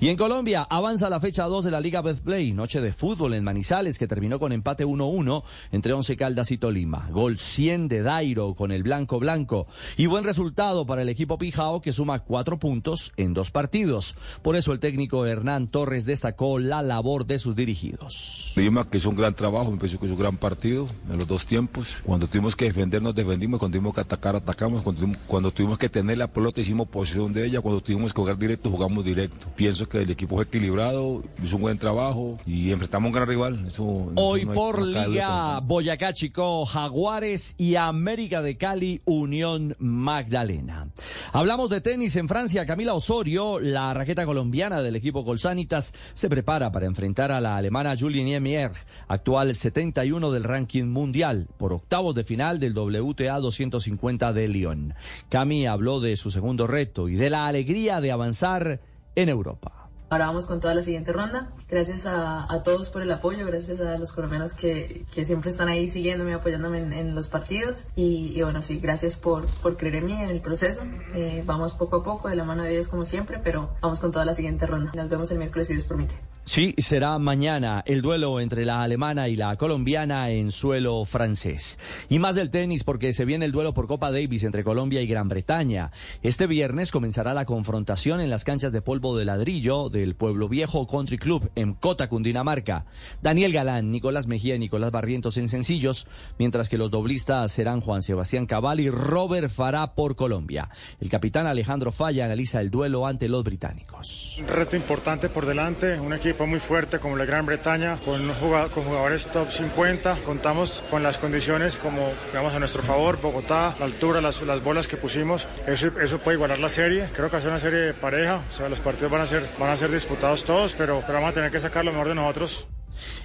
Y 0.00 0.08
en 0.08 0.16
Colombia 0.16 0.66
avanza 0.68 1.10
la 1.10 1.20
fecha 1.20 1.44
2 1.44 1.64
de 1.66 1.70
la 1.70 1.80
Liga 1.80 2.00
Betplay, 2.00 2.52
noche 2.52 2.80
de 2.80 2.92
fútbol 2.92 3.34
en 3.34 3.44
Manizales 3.44 3.98
que 3.98 4.06
terminó 4.06 4.38
con 4.38 4.52
empate 4.52 4.86
1-1 4.86 5.42
entre 5.72 5.92
Once 5.92 6.16
Caldas 6.16 6.50
y 6.50 6.58
Tolima. 6.58 7.08
Gol 7.10 7.38
100 7.38 7.88
de 7.88 8.02
Dairo 8.02 8.54
con 8.54 8.72
el 8.72 8.82
blanco 8.82 9.18
blanco 9.18 9.66
y 9.96 10.06
buen 10.06 10.24
resultado 10.24 10.86
para 10.86 11.02
el 11.02 11.08
equipo 11.08 11.38
Pijao 11.38 11.80
que 11.80 11.92
suma 11.92 12.20
cuatro 12.20 12.58
puntos 12.58 13.12
en 13.16 13.34
dos 13.34 13.50
partidos. 13.50 14.16
Por 14.42 14.56
eso 14.56 14.72
el 14.72 14.80
técnico 14.80 15.26
Hernán 15.26 15.68
Torres 15.68 16.06
destacó 16.06 16.58
la 16.58 16.82
labor 16.82 17.26
de 17.26 17.38
sus 17.38 17.54
dirigidos. 17.56 18.52
Lima 18.56 18.88
que 18.88 18.98
hizo 18.98 19.10
un 19.10 19.16
gran 19.16 19.34
trabajo, 19.34 19.74
parece 19.76 19.98
que 19.98 20.06
hizo 20.06 20.14
un 20.14 20.20
gran 20.20 20.36
partido 20.36 20.88
en 21.10 21.18
los 21.18 21.28
dos 21.28 21.46
tiempos. 21.46 21.98
Cuando 22.04 22.26
tuvimos 22.26 22.56
que 22.56 22.66
defendernos, 22.66 23.14
defendimos, 23.14 23.58
cuando 23.58 23.76
tuvimos 23.76 23.94
que 23.94 24.00
atacar, 24.00 24.36
atacamos, 24.36 24.82
cuando 25.26 25.50
tuvimos 25.50 25.78
que 25.78 25.88
tener 25.88 26.18
la 26.18 26.28
pelota, 26.28 26.60
hicimos 26.60 26.88
posición 26.88 27.32
de 27.32 27.46
ella, 27.46 27.60
cuando 27.60 27.80
tuvimos 27.80 28.12
que 28.12 28.20
jugar 28.20 28.38
directo, 28.38 28.70
jugamos 28.70 29.04
directo. 29.04 29.09
Pienso 29.56 29.88
que 29.88 30.02
el 30.02 30.10
equipo 30.10 30.36
fue 30.36 30.44
equilibrado, 30.44 31.22
hizo 31.42 31.56
un 31.56 31.62
buen 31.62 31.78
trabajo 31.78 32.38
y 32.46 32.70
enfrentamos 32.70 33.06
a 33.06 33.08
un 33.08 33.12
gran 33.14 33.28
rival. 33.28 33.64
Eso, 33.66 34.12
Hoy 34.16 34.40
eso 34.40 34.46
no 34.46 34.52
hay- 34.52 34.56
por 34.56 34.76
duda. 34.80 35.06
Liga 35.08 35.60
Boyacá 35.60 36.12
Chico, 36.12 36.64
Jaguares 36.64 37.54
y 37.58 37.76
América 37.76 38.42
de 38.42 38.56
Cali, 38.56 39.00
Unión 39.04 39.76
Magdalena. 39.78 40.88
Hablamos 41.32 41.70
de 41.70 41.80
tenis 41.80 42.16
en 42.16 42.28
Francia. 42.28 42.66
Camila 42.66 42.94
Osorio, 42.94 43.58
la 43.60 43.92
raqueta 43.94 44.26
colombiana 44.26 44.82
del 44.82 44.96
equipo 44.96 45.24
Colsanitas, 45.24 45.94
se 46.14 46.28
prepara 46.28 46.72
para 46.72 46.86
enfrentar 46.86 47.32
a 47.32 47.40
la 47.40 47.56
alemana 47.56 47.96
Julie 47.98 48.24
Niemier, 48.24 48.72
actual 49.08 49.54
71 49.54 50.30
del 50.30 50.44
ranking 50.44 50.84
mundial, 50.84 51.48
por 51.58 51.72
octavos 51.72 52.14
de 52.14 52.24
final 52.24 52.58
del 52.60 52.74
WTA 52.74 53.38
250 53.38 54.32
de 54.32 54.48
Lyon. 54.48 54.94
Cami 55.28 55.66
habló 55.66 56.00
de 56.00 56.16
su 56.16 56.30
segundo 56.30 56.66
reto 56.66 57.08
y 57.08 57.14
de 57.14 57.30
la 57.30 57.46
alegría 57.46 58.00
de 58.00 58.10
avanzar 58.12 58.80
en 59.14 59.28
Europa. 59.28 59.72
Ahora 60.12 60.26
vamos 60.26 60.46
con 60.46 60.58
toda 60.58 60.74
la 60.74 60.82
siguiente 60.82 61.12
ronda. 61.12 61.52
Gracias 61.68 62.04
a, 62.04 62.52
a 62.52 62.62
todos 62.64 62.90
por 62.90 63.02
el 63.02 63.12
apoyo, 63.12 63.46
gracias 63.46 63.80
a 63.80 63.96
los 63.96 64.12
colombianos 64.12 64.54
que, 64.54 65.06
que 65.14 65.24
siempre 65.24 65.50
están 65.50 65.68
ahí 65.68 65.88
siguiéndome, 65.88 66.34
apoyándome 66.34 66.80
en, 66.80 66.92
en 66.92 67.14
los 67.14 67.28
partidos. 67.28 67.86
Y, 67.94 68.36
y 68.36 68.42
bueno, 68.42 68.60
sí, 68.60 68.80
gracias 68.80 69.16
por, 69.16 69.46
por 69.62 69.76
creer 69.76 69.94
en 69.94 70.06
mí, 70.06 70.20
en 70.20 70.30
el 70.30 70.40
proceso. 70.40 70.80
Eh, 71.14 71.44
vamos 71.46 71.74
poco 71.74 71.98
a 71.98 72.02
poco, 72.02 72.28
de 72.28 72.34
la 72.34 72.42
mano 72.42 72.64
de 72.64 72.70
Dios 72.70 72.88
como 72.88 73.04
siempre, 73.04 73.38
pero 73.44 73.70
vamos 73.80 74.00
con 74.00 74.10
toda 74.10 74.24
la 74.24 74.34
siguiente 74.34 74.66
ronda. 74.66 74.90
Nos 74.96 75.08
vemos 75.08 75.30
el 75.30 75.38
miércoles 75.38 75.68
si 75.68 75.74
Dios 75.74 75.86
permite. 75.86 76.18
Sí, 76.44 76.74
será 76.78 77.18
mañana 77.18 77.84
el 77.86 78.02
duelo 78.02 78.40
entre 78.40 78.64
la 78.64 78.82
alemana 78.82 79.28
y 79.28 79.36
la 79.36 79.54
colombiana 79.56 80.30
en 80.30 80.50
suelo 80.50 81.04
francés. 81.04 81.78
Y 82.08 82.18
más 82.18 82.34
del 82.34 82.50
tenis 82.50 82.82
porque 82.82 83.12
se 83.12 83.24
viene 83.24 83.44
el 83.44 83.52
duelo 83.52 83.72
por 83.72 83.86
Copa 83.86 84.10
Davis 84.10 84.42
entre 84.42 84.64
Colombia 84.64 85.00
y 85.00 85.06
Gran 85.06 85.28
Bretaña. 85.28 85.92
Este 86.22 86.48
viernes 86.48 86.90
comenzará 86.90 87.34
la 87.34 87.44
confrontación 87.44 88.20
en 88.20 88.30
las 88.30 88.44
canchas 88.44 88.72
de 88.72 88.82
polvo 88.82 89.16
de 89.16 89.26
ladrillo 89.26 89.90
del 89.90 90.16
Pueblo 90.16 90.48
Viejo 90.48 90.86
Country 90.88 91.18
Club 91.18 91.50
en 91.54 91.74
Cota, 91.74 92.08
Cundinamarca. 92.08 92.84
Daniel 93.22 93.52
Galán, 93.52 93.92
Nicolás 93.92 94.26
Mejía 94.26 94.56
y 94.56 94.58
Nicolás 94.58 94.90
Barrientos 94.90 95.36
en 95.36 95.46
sencillos, 95.46 96.08
mientras 96.38 96.68
que 96.68 96.78
los 96.78 96.90
doblistas 96.90 97.52
serán 97.52 97.80
Juan 97.80 98.02
Sebastián 98.02 98.46
Cabal 98.46 98.80
y 98.80 98.90
Robert 98.90 99.50
Farah 99.50 99.94
por 99.94 100.16
Colombia. 100.16 100.68
El 101.00 101.10
capitán 101.10 101.46
Alejandro 101.46 101.92
Falla 101.92 102.24
analiza 102.24 102.60
el 102.60 102.70
duelo 102.70 103.06
ante 103.06 103.28
los 103.28 103.44
británicos. 103.44 104.38
Un 104.40 104.48
reto 104.48 104.74
importante 104.74 105.28
por 105.28 105.46
delante, 105.46 106.00
un 106.00 106.12
equipo 106.12 106.39
muy 106.46 106.60
fuerte 106.60 106.98
como 106.98 107.16
la 107.16 107.24
Gran 107.24 107.46
Bretaña, 107.46 107.98
con, 108.04 108.32
jugadores 108.34 109.28
top 109.28 109.50
50. 109.50 110.16
Contamos 110.24 110.82
con 110.90 111.02
las 111.02 111.18
condiciones 111.18 111.76
como, 111.76 112.12
digamos, 112.28 112.54
a 112.54 112.58
nuestro 112.58 112.82
favor, 112.82 113.20
Bogotá, 113.20 113.76
la 113.78 113.86
altura, 113.86 114.20
las, 114.20 114.40
las 114.42 114.62
bolas 114.62 114.88
que 114.88 114.96
pusimos. 114.96 115.46
Eso, 115.66 115.88
eso 116.00 116.18
puede 116.18 116.36
igualar 116.36 116.58
la 116.58 116.68
serie. 116.68 117.10
Creo 117.12 117.28
que 117.28 117.32
va 117.32 117.38
a 117.38 117.42
ser 117.42 117.50
una 117.50 117.60
serie 117.60 117.80
de 117.80 117.94
pareja, 117.94 118.42
o 118.48 118.52
sea, 118.52 118.68
los 118.68 118.80
partidos 118.80 119.10
van 119.10 119.22
a 119.22 119.26
ser, 119.26 119.44
van 119.58 119.70
a 119.70 119.76
ser 119.76 119.90
disputados 119.90 120.44
todos, 120.44 120.74
pero, 120.74 121.02
pero 121.06 121.14
vamos 121.14 121.30
a 121.30 121.34
tener 121.34 121.50
que 121.50 121.60
sacar 121.60 121.84
lo 121.84 121.92
mejor 121.92 122.08
de 122.08 122.14
nosotros. 122.14 122.66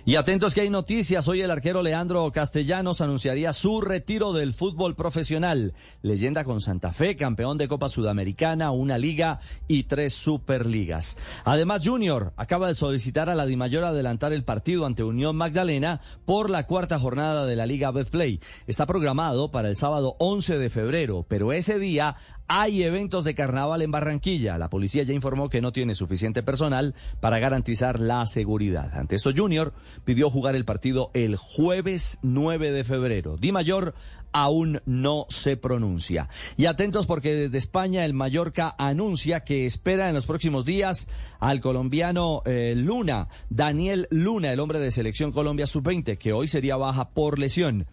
Y 0.06 0.15
atentos 0.15 0.53
que 0.53 0.61
hay 0.61 0.69
noticias. 0.69 1.27
Hoy 1.27 1.41
el 1.41 1.51
arquero 1.51 1.81
Leandro 1.81 2.31
Castellanos 2.31 3.01
anunciaría 3.01 3.53
su 3.53 3.81
retiro 3.81 4.33
del 4.33 4.53
fútbol 4.53 4.95
profesional. 4.95 5.74
Leyenda 6.01 6.43
con 6.43 6.61
Santa 6.61 6.93
Fe, 6.93 7.15
campeón 7.15 7.58
de 7.58 7.67
Copa 7.67 7.90
Sudamericana, 7.90 8.72
una 8.72 8.97
liga 8.97 9.40
y 9.67 9.83
tres 9.83 10.13
superligas. 10.13 11.17
Además, 11.43 11.81
Junior 11.83 12.33
acaba 12.38 12.67
de 12.67 12.75
solicitar 12.75 13.29
a 13.29 13.35
la 13.35 13.45
Dimayor 13.45 13.83
adelantar 13.83 14.33
el 14.33 14.43
partido 14.43 14.85
ante 14.85 15.03
Unión 15.03 15.35
Magdalena 15.35 16.01
por 16.25 16.49
la 16.49 16.67
cuarta 16.67 16.99
jornada 16.99 17.45
de 17.45 17.56
la 17.56 17.65
Liga 17.65 17.91
Betplay. 17.91 18.40
Está 18.67 18.85
programado 18.85 19.51
para 19.51 19.69
el 19.69 19.77
sábado 19.77 20.15
11 20.19 20.58
de 20.58 20.69
febrero, 20.69 21.25
pero 21.27 21.53
ese 21.53 21.79
día 21.79 22.15
hay 22.47 22.83
eventos 22.83 23.24
de 23.26 23.35
carnaval 23.35 23.81
en 23.81 23.92
Barranquilla. 23.92 24.58
La 24.58 24.69
policía 24.69 25.03
ya 25.03 25.13
informó 25.13 25.49
que 25.49 25.61
no 25.61 25.72
tiene 25.72 25.95
suficiente 25.95 26.44
personal 26.44 26.95
para 27.19 27.40
garantizar 27.40 27.99
la 27.99 28.26
seguridad. 28.26 28.92
Ante 28.97 29.15
esto, 29.15 29.31
Junior 29.35 29.74
pidió 30.03 30.29
jugar 30.29 30.56
el 30.56 30.65
partido 30.65 31.11
el 31.13 31.35
jueves 31.35 32.19
9 32.22 32.72
de 32.72 32.83
febrero. 32.83 33.38
Di 33.38 33.51
Mayor 33.51 33.95
aún 34.31 34.81
no 34.85 35.26
se 35.29 35.56
pronuncia. 35.56 36.29
Y 36.58 36.65
atentos 36.65 37.08
porque 37.08 37.33
desde 37.33 37.58
España 37.58 38.03
el 38.03 38.13
Mallorca 38.13 38.76
anuncia 38.78 39.40
que 39.40 39.65
espera 39.65 40.10
en 40.10 40.15
los 40.15 40.26
próximos 40.26 40.65
días 40.65 41.08
al 41.40 41.61
colombiano 41.61 42.42
eh, 42.45 42.74
Luna, 42.76 43.29
Daniel 43.49 44.08
Luna, 44.11 44.51
el 44.51 44.60
hombre 44.60 44.79
de 44.79 44.92
selección 44.92 45.31
Colombia 45.31 45.67
sub-20, 45.67 46.17
que 46.17 46.33
hoy 46.33 46.49
sería 46.49 46.76
baja 46.76 47.10
por 47.10 47.40
lesión 47.40 47.88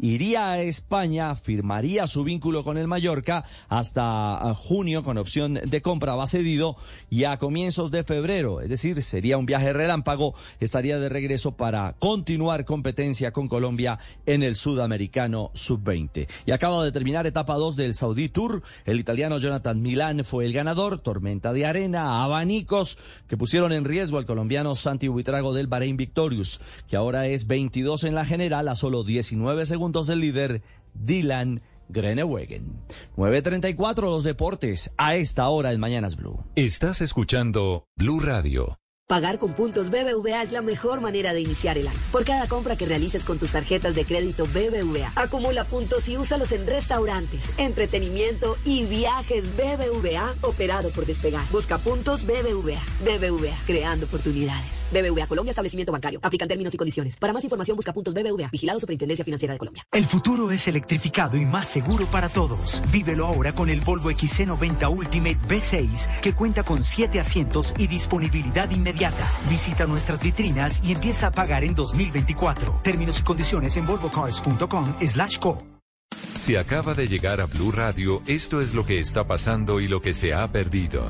iría 0.00 0.50
a 0.50 0.60
España, 0.60 1.34
firmaría 1.34 2.06
su 2.06 2.24
vínculo 2.24 2.64
con 2.64 2.78
el 2.78 2.88
Mallorca 2.88 3.44
hasta 3.68 4.36
ah, 4.36 4.54
junio 4.54 5.02
con 5.02 5.18
opción 5.18 5.54
de 5.54 5.82
compra, 5.82 6.14
va 6.14 6.26
cedido 6.26 6.76
y 7.10 7.24
a 7.24 7.36
comienzos 7.38 7.90
de 7.90 8.04
febrero, 8.04 8.60
es 8.60 8.68
decir, 8.68 9.02
sería 9.02 9.38
un 9.38 9.46
viaje 9.46 9.72
relámpago, 9.72 10.34
estaría 10.60 10.98
de 10.98 11.08
regreso 11.08 11.52
para 11.52 11.94
continuar 11.98 12.64
competencia 12.64 13.32
con 13.32 13.48
Colombia 13.48 13.98
en 14.26 14.42
el 14.42 14.56
sudamericano 14.56 15.50
sub-20. 15.54 16.28
Y 16.46 16.52
acaba 16.52 16.84
de 16.84 16.92
terminar 16.92 17.26
etapa 17.26 17.54
2 17.54 17.76
del 17.76 17.94
Saudi 17.94 18.28
Tour, 18.28 18.62
el 18.84 19.00
italiano 19.00 19.38
Jonathan 19.38 19.80
Milán 19.80 20.24
fue 20.24 20.46
el 20.46 20.52
ganador, 20.52 20.98
tormenta 21.00 21.52
de 21.52 21.66
arena, 21.66 22.22
abanicos 22.22 22.98
que 23.26 23.36
pusieron 23.36 23.72
en 23.72 23.84
riesgo 23.84 24.18
al 24.18 24.26
colombiano 24.26 24.74
Santi 24.74 25.08
Buitrago 25.08 25.54
del 25.54 25.66
Bahrein 25.66 25.96
Victorious, 25.96 26.60
que 26.86 26.96
ahora 26.96 27.26
es 27.26 27.46
22 27.46 28.04
en 28.04 28.14
la 28.14 28.24
general 28.24 28.68
a 28.68 28.74
solo 28.74 29.04
19 29.04 29.66
segundos 29.66 29.87
del 30.06 30.20
líder 30.20 30.62
Dylan 30.94 31.62
Grenewegen. 31.88 32.80
9.34 33.16 34.02
los 34.02 34.24
deportes, 34.24 34.92
a 34.96 35.16
esta 35.16 35.48
hora 35.48 35.72
en 35.72 35.80
Mañanas 35.80 36.16
Blue. 36.16 36.44
Estás 36.54 37.00
escuchando 37.00 37.84
Blue 37.96 38.20
Radio. 38.20 38.78
Pagar 39.08 39.38
con 39.38 39.54
puntos 39.54 39.88
BBVA 39.88 40.42
es 40.42 40.52
la 40.52 40.60
mejor 40.60 41.00
manera 41.00 41.32
de 41.32 41.40
iniciar 41.40 41.78
el 41.78 41.88
año. 41.88 41.98
Por 42.12 42.26
cada 42.26 42.46
compra 42.46 42.76
que 42.76 42.84
realices 42.84 43.24
con 43.24 43.38
tus 43.38 43.52
tarjetas 43.52 43.94
de 43.94 44.04
crédito 44.04 44.44
BBVA, 44.44 45.14
acumula 45.16 45.64
puntos 45.64 46.10
y 46.10 46.18
úsalos 46.18 46.52
en 46.52 46.66
restaurantes, 46.66 47.50
entretenimiento 47.56 48.58
y 48.66 48.84
viajes 48.84 49.56
BBVA 49.56 50.34
operado 50.42 50.90
por 50.90 51.06
Despegar. 51.06 51.48
Busca 51.50 51.78
puntos 51.78 52.26
BBVA. 52.26 52.82
BBVA, 53.00 53.56
creando 53.66 54.04
oportunidades. 54.04 54.76
BBVA 54.90 55.26
Colombia, 55.26 55.50
establecimiento 55.52 55.90
bancario. 55.90 56.20
Aplican 56.22 56.48
términos 56.48 56.74
y 56.74 56.76
condiciones. 56.76 57.16
Para 57.16 57.32
más 57.32 57.44
información 57.44 57.76
busca 57.76 57.94
puntos 57.94 58.12
BBVA. 58.12 58.48
Vigilado 58.52 58.78
Superintendencia 58.78 59.24
Financiera 59.24 59.54
de 59.54 59.58
Colombia. 59.58 59.86
El 59.90 60.04
futuro 60.04 60.50
es 60.50 60.68
electrificado 60.68 61.38
y 61.38 61.46
más 61.46 61.66
seguro 61.66 62.04
para 62.06 62.28
todos. 62.28 62.82
Vívelo 62.92 63.26
ahora 63.26 63.54
con 63.54 63.70
el 63.70 63.80
Volvo 63.80 64.10
XC90 64.10 64.94
Ultimate 64.94 65.38
V6, 65.48 66.20
que 66.20 66.34
cuenta 66.34 66.62
con 66.62 66.84
7 66.84 67.18
asientos 67.20 67.72
y 67.78 67.86
disponibilidad 67.86 68.70
inmediata. 68.70 68.97
Visita 69.48 69.86
nuestras 69.86 70.20
vitrinas 70.20 70.80
y 70.82 70.92
empieza 70.92 71.28
a 71.28 71.30
pagar 71.30 71.62
en 71.64 71.74
2024. 71.74 72.80
Términos 72.82 73.20
y 73.20 73.22
condiciones 73.22 73.76
en 73.76 73.86
volvocars.com 73.86 74.94
slash 75.06 75.38
co. 75.38 75.62
Si 76.34 76.56
acaba 76.56 76.94
de 76.94 77.08
llegar 77.08 77.40
a 77.40 77.46
Blue 77.46 77.70
Radio, 77.70 78.22
esto 78.26 78.60
es 78.60 78.74
lo 78.74 78.84
que 78.84 79.00
está 79.00 79.26
pasando 79.26 79.80
y 79.80 79.88
lo 79.88 80.00
que 80.00 80.12
se 80.12 80.34
ha 80.34 80.50
perdido. 80.50 81.08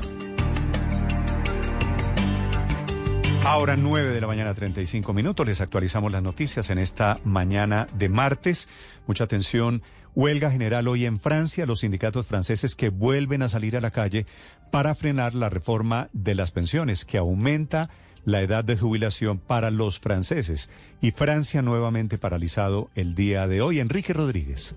Ahora 3.45 3.75
9 3.75 4.13
de 4.13 4.21
la 4.21 4.27
mañana 4.27 4.53
35 4.53 5.13
minutos, 5.13 5.47
les 5.47 5.61
actualizamos 5.61 6.11
las 6.11 6.21
noticias 6.21 6.69
en 6.69 6.77
esta 6.77 7.17
mañana 7.23 7.87
de 7.93 8.09
martes. 8.09 8.69
Mucha 9.07 9.23
atención. 9.23 9.81
Huelga 10.19 10.51
general 10.51 10.89
hoy 10.89 11.05
en 11.05 11.17
Francia, 11.17 11.65
los 11.65 11.79
sindicatos 11.79 12.27
franceses 12.27 12.75
que 12.75 12.89
vuelven 12.89 13.41
a 13.41 13.47
salir 13.47 13.77
a 13.77 13.79
la 13.79 13.91
calle 13.91 14.25
para 14.69 14.93
frenar 14.93 15.33
la 15.33 15.47
reforma 15.47 16.09
de 16.11 16.35
las 16.35 16.51
pensiones, 16.51 17.05
que 17.05 17.17
aumenta 17.17 17.89
la 18.25 18.41
edad 18.41 18.65
de 18.65 18.77
jubilación 18.77 19.37
para 19.39 19.71
los 19.71 20.01
franceses. 20.01 20.69
Y 20.99 21.11
Francia 21.11 21.61
nuevamente 21.61 22.17
paralizado 22.17 22.89
el 22.95 23.15
día 23.15 23.47
de 23.47 23.61
hoy. 23.61 23.79
Enrique 23.79 24.11
Rodríguez. 24.11 24.75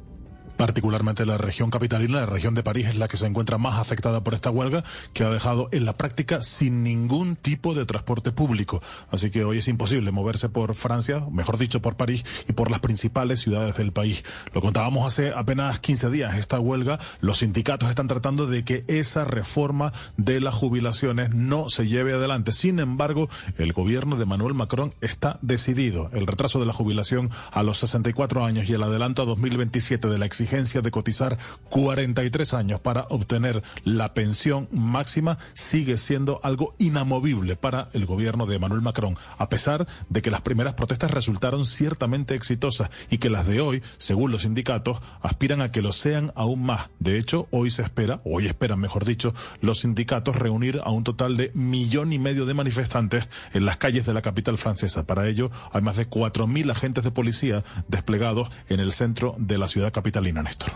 Particularmente 0.62 1.26
la 1.26 1.38
región 1.38 1.70
capitalina, 1.70 2.20
la 2.20 2.26
región 2.26 2.54
de 2.54 2.62
París, 2.62 2.86
es 2.86 2.96
la 2.96 3.08
que 3.08 3.16
se 3.16 3.26
encuentra 3.26 3.58
más 3.58 3.80
afectada 3.80 4.22
por 4.22 4.32
esta 4.32 4.48
huelga, 4.48 4.84
que 5.12 5.24
ha 5.24 5.30
dejado 5.30 5.68
en 5.72 5.84
la 5.84 5.96
práctica 5.96 6.40
sin 6.40 6.84
ningún 6.84 7.34
tipo 7.34 7.74
de 7.74 7.84
transporte 7.84 8.30
público. 8.30 8.80
Así 9.10 9.32
que 9.32 9.42
hoy 9.42 9.58
es 9.58 9.66
imposible 9.66 10.12
moverse 10.12 10.48
por 10.48 10.76
Francia, 10.76 11.26
mejor 11.32 11.58
dicho, 11.58 11.82
por 11.82 11.96
París 11.96 12.24
y 12.48 12.52
por 12.52 12.70
las 12.70 12.78
principales 12.78 13.40
ciudades 13.40 13.76
del 13.76 13.90
país. 13.90 14.22
Lo 14.54 14.60
contábamos 14.60 15.04
hace 15.04 15.32
apenas 15.34 15.80
15 15.80 16.10
días, 16.10 16.36
esta 16.36 16.60
huelga, 16.60 17.00
los 17.20 17.38
sindicatos 17.38 17.90
están 17.90 18.06
tratando 18.06 18.46
de 18.46 18.64
que 18.64 18.84
esa 18.86 19.24
reforma 19.24 19.92
de 20.16 20.40
las 20.40 20.54
jubilaciones 20.54 21.34
no 21.34 21.70
se 21.70 21.88
lleve 21.88 22.12
adelante. 22.12 22.52
Sin 22.52 22.78
embargo, 22.78 23.28
el 23.58 23.72
gobierno 23.72 24.14
de 24.14 24.26
Manuel 24.26 24.54
Macron 24.54 24.94
está 25.00 25.40
decidido. 25.42 26.08
El 26.12 26.28
retraso 26.28 26.60
de 26.60 26.66
la 26.66 26.72
jubilación 26.72 27.30
a 27.50 27.64
los 27.64 27.78
64 27.78 28.44
años 28.44 28.68
y 28.68 28.74
el 28.74 28.82
adelanto 28.84 29.22
a 29.22 29.24
2027 29.24 30.06
de 30.06 30.18
la 30.18 30.26
exigencia 30.26 30.51
de 30.52 30.90
cotizar 30.90 31.38
43 31.70 32.52
años 32.52 32.78
para 32.78 33.06
obtener 33.08 33.62
la 33.84 34.12
pensión 34.12 34.68
máxima 34.70 35.38
sigue 35.54 35.96
siendo 35.96 36.40
algo 36.42 36.74
inamovible 36.78 37.56
para 37.56 37.88
el 37.94 38.04
gobierno 38.04 38.44
de 38.44 38.56
Emmanuel 38.56 38.82
Macron, 38.82 39.16
a 39.38 39.48
pesar 39.48 39.86
de 40.10 40.20
que 40.20 40.30
las 40.30 40.42
primeras 40.42 40.74
protestas 40.74 41.10
resultaron 41.10 41.64
ciertamente 41.64 42.34
exitosas 42.34 42.90
y 43.08 43.16
que 43.16 43.30
las 43.30 43.46
de 43.46 43.62
hoy, 43.62 43.82
según 43.96 44.30
los 44.30 44.42
sindicatos, 44.42 45.00
aspiran 45.22 45.62
a 45.62 45.70
que 45.70 45.80
lo 45.80 45.92
sean 45.92 46.32
aún 46.34 46.62
más. 46.62 46.90
De 46.98 47.18
hecho, 47.18 47.48
hoy 47.50 47.70
se 47.70 47.80
espera, 47.80 48.20
hoy 48.26 48.46
esperan, 48.46 48.78
mejor 48.78 49.06
dicho, 49.06 49.32
los 49.62 49.80
sindicatos 49.80 50.36
reunir 50.36 50.82
a 50.84 50.90
un 50.90 51.02
total 51.02 51.38
de 51.38 51.50
millón 51.54 52.12
y 52.12 52.18
medio 52.18 52.44
de 52.44 52.52
manifestantes 52.52 53.26
en 53.54 53.64
las 53.64 53.78
calles 53.78 54.04
de 54.04 54.12
la 54.12 54.20
capital 54.20 54.58
francesa. 54.58 55.06
Para 55.06 55.26
ello, 55.28 55.50
hay 55.72 55.80
más 55.80 55.96
de 55.96 56.10
4.000 56.10 56.70
agentes 56.70 57.04
de 57.04 57.10
policía 57.10 57.64
desplegados 57.88 58.50
en 58.68 58.80
el 58.80 58.92
centro 58.92 59.34
de 59.38 59.56
la 59.56 59.68
ciudad 59.68 59.92
capitalina. 59.92 60.31
Néstor. 60.40 60.70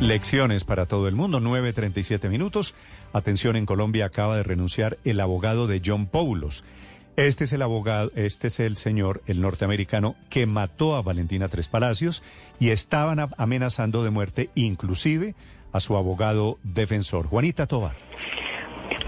Lecciones 0.00 0.64
para 0.64 0.86
todo 0.86 1.06
el 1.06 1.14
mundo, 1.14 1.38
9.37 1.38 2.28
minutos. 2.30 2.74
Atención, 3.12 3.56
en 3.56 3.66
Colombia 3.66 4.06
acaba 4.06 4.36
de 4.36 4.42
renunciar 4.42 4.98
el 5.04 5.20
abogado 5.20 5.66
de 5.66 5.82
John 5.84 6.06
Paulos. 6.06 6.64
Este 7.16 7.44
es 7.44 7.52
el 7.52 7.62
abogado, 7.62 8.10
este 8.14 8.48
es 8.48 8.60
el 8.60 8.76
señor, 8.76 9.22
el 9.26 9.40
norteamericano, 9.40 10.16
que 10.28 10.46
mató 10.46 10.96
a 10.96 11.02
Valentina 11.02 11.48
Tres 11.48 11.68
Palacios 11.68 12.22
y 12.58 12.70
estaban 12.70 13.18
amenazando 13.36 14.02
de 14.02 14.10
muerte 14.10 14.50
inclusive 14.54 15.34
a 15.72 15.80
su 15.80 15.96
abogado 15.96 16.58
defensor, 16.62 17.26
Juanita 17.26 17.66
Tobar. 17.66 17.96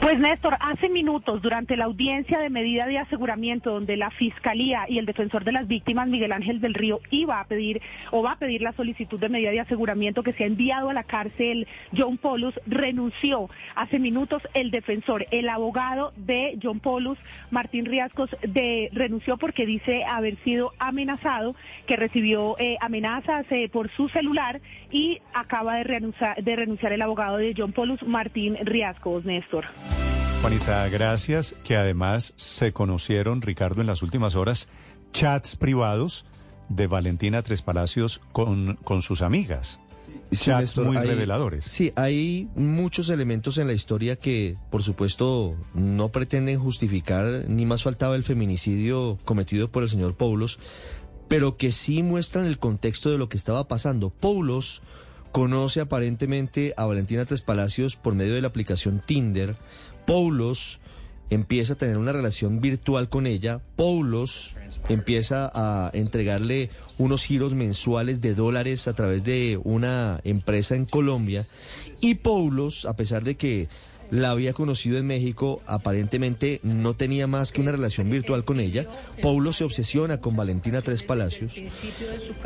Pues 0.01 0.19
Néstor, 0.21 0.57
hace 0.61 0.89
minutos, 0.89 1.43
durante 1.43 1.77
la 1.77 1.85
audiencia 1.87 2.39
de 2.39 2.51
medida 2.51 2.87
de 2.87 2.99
aseguramiento, 2.99 3.73
donde 3.73 3.97
la 3.97 4.11
Fiscalía 4.11 4.87
y 4.89 4.99
el 4.99 5.07
defensor 5.07 5.45
de 5.45 5.53
las 5.53 5.67
víctimas, 5.69 6.09
Miguel 6.09 6.33
Ángel 6.33 6.61
del 6.61 6.75
Río, 6.75 7.01
iba 7.11 7.41
a 7.41 7.45
pedir 7.45 7.83
o 8.11 8.23
va 8.23 8.33
a 8.33 8.39
pedir 8.39 8.63
la 8.63 8.73
solicitud 8.73 9.19
de 9.21 9.29
medida 9.29 9.51
de 9.51 9.61
aseguramiento 9.61 10.23
que 10.23 10.33
se 10.33 10.45
ha 10.45 10.47
enviado 10.47 10.89
a 10.89 10.95
la 10.95 11.03
cárcel 11.03 11.67
John 11.97 12.17
Polus, 12.17 12.59
renunció 12.67 13.51
hace 13.75 13.99
minutos 13.99 14.43
el 14.55 14.71
defensor, 14.71 15.27
el 15.31 15.49
abogado 15.49 16.13
de 16.17 16.59
John 16.63 16.81
Polus, 16.81 17.19
Martín 17.51 17.85
Riascos, 17.85 18.31
de, 18.43 18.89
renunció 18.93 19.37
porque 19.37 19.67
dice 19.67 20.05
haber 20.05 20.37
sido 20.45 20.73
amenazado, 20.79 21.55
que 21.87 21.97
recibió 21.97 22.57
eh, 22.59 22.77
amenazas 22.81 23.47
eh, 23.51 23.69
por 23.69 23.91
su 23.91 24.09
celular 24.09 24.61
y 24.91 25.21
acaba 25.35 25.77
de 25.77 25.85
renunciar, 25.85 26.93
el 26.93 27.03
abogado 27.03 27.37
de 27.37 27.55
John 27.57 27.73
Polus, 27.73 28.03
Martín 28.03 28.57
Riascos, 28.63 29.25
Néstor. 29.25 29.68
Juanita, 30.41 30.89
gracias. 30.89 31.55
Que 31.65 31.77
además 31.77 32.33
se 32.37 32.73
conocieron, 32.73 33.43
Ricardo, 33.43 33.81
en 33.81 33.87
las 33.87 34.03
últimas 34.03 34.37
horas, 34.37 34.69
chats 35.13 35.57
privados 35.57 36.27
de 36.69 36.87
Valentina 36.87 37.43
Tres 37.43 37.63
Palacios 37.63 38.21
con, 38.33 38.77
con 38.85 39.03
sus 39.03 39.23
amigas. 39.23 39.81
chats 40.31 40.77
muy 40.77 40.97
reveladores. 40.97 41.65
Sí, 41.65 41.93
hay 41.97 42.49
muchos 42.55 43.09
elementos 43.09 43.59
en 43.59 43.67
la 43.67 43.73
historia 43.73 44.17
que, 44.17 44.57
por 44.71 44.83
supuesto, 44.83 45.57
no 45.75 46.11
pretenden 46.11 46.61
justificar, 46.61 47.25
ni 47.49 47.67
más 47.67 47.83
faltaba 47.83 48.15
el 48.15 48.23
feminicidio 48.23 49.19
cometido 49.25 49.71
por 49.73 49.83
el 49.83 49.89
señor 49.89 50.15
Paulos, 50.17 50.61
pero 51.27 51.57
que 51.57 51.73
sí 51.73 52.03
muestran 52.03 52.47
el 52.47 52.59
contexto 52.59 53.11
de 53.11 53.19
lo 53.19 53.29
que 53.29 53.37
estaba 53.37 53.67
pasando. 53.69 54.11
Paulos 54.11 54.83
conoce 55.39 55.81
aparentemente 55.81 56.75
a 56.77 56.85
Valentina 56.87 57.25
Tres 57.25 57.43
Palacios 57.43 57.95
por 57.95 58.17
medio 58.17 58.35
de 58.35 58.43
la 58.43 58.49
aplicación 58.49 59.01
Tinder. 59.07 59.55
Paulos 60.05 60.81
empieza 61.31 61.75
a 61.75 61.77
tener 61.77 61.97
una 61.97 62.11
relación 62.11 62.61
virtual 62.61 63.09
con 63.09 63.25
ella. 63.29 63.61
Paulos 63.77 64.57
empieza 64.89 65.49
a 65.55 65.93
entregarle 65.95 66.71
unos 66.99 67.25
giros 67.25 67.55
mensuales 67.55 68.21
de 68.21 68.35
dólares 68.35 68.89
a 68.89 68.95
través 68.95 69.23
de 69.23 69.61
una 69.63 70.19
empresa 70.25 70.75
en 70.75 70.87
Colombia. 70.87 71.47
Y 72.01 72.17
Paulos, 72.17 72.85
a 72.85 72.97
pesar 72.97 73.23
de 73.23 73.37
que 73.37 73.69
la 74.11 74.31
había 74.31 74.53
conocido 74.53 74.99
en 74.99 75.07
México, 75.07 75.61
aparentemente 75.67 76.61
no 76.63 76.95
tenía 76.95 77.27
más 77.27 77.53
que 77.53 77.61
una 77.61 77.73
relación 77.73 78.11
virtual 78.11 78.45
con 78.45 78.61
ella. 78.61 78.87
Paulo 79.23 79.53
se 79.53 79.65
obsesiona 79.65 80.19
con 80.19 80.37
Valentina 80.37 80.83
Tres 80.83 81.03
Palacios. 81.03 81.55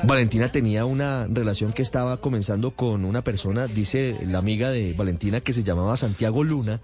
Valentina 0.05 0.51
tenía 0.51 0.85
una 0.85 1.27
relación 1.27 1.73
que 1.73 1.83
estaba 1.83 2.21
comenzando 2.21 2.73
con 2.73 3.05
una 3.05 3.23
persona, 3.23 3.67
dice 3.67 4.17
la 4.27 4.39
amiga 4.39 4.71
de 4.71 4.93
Valentina, 4.93 5.41
que 5.41 5.53
se 5.53 5.65
llamaba 5.65 5.97
Santiago 5.97 6.45
Luna, 6.45 6.81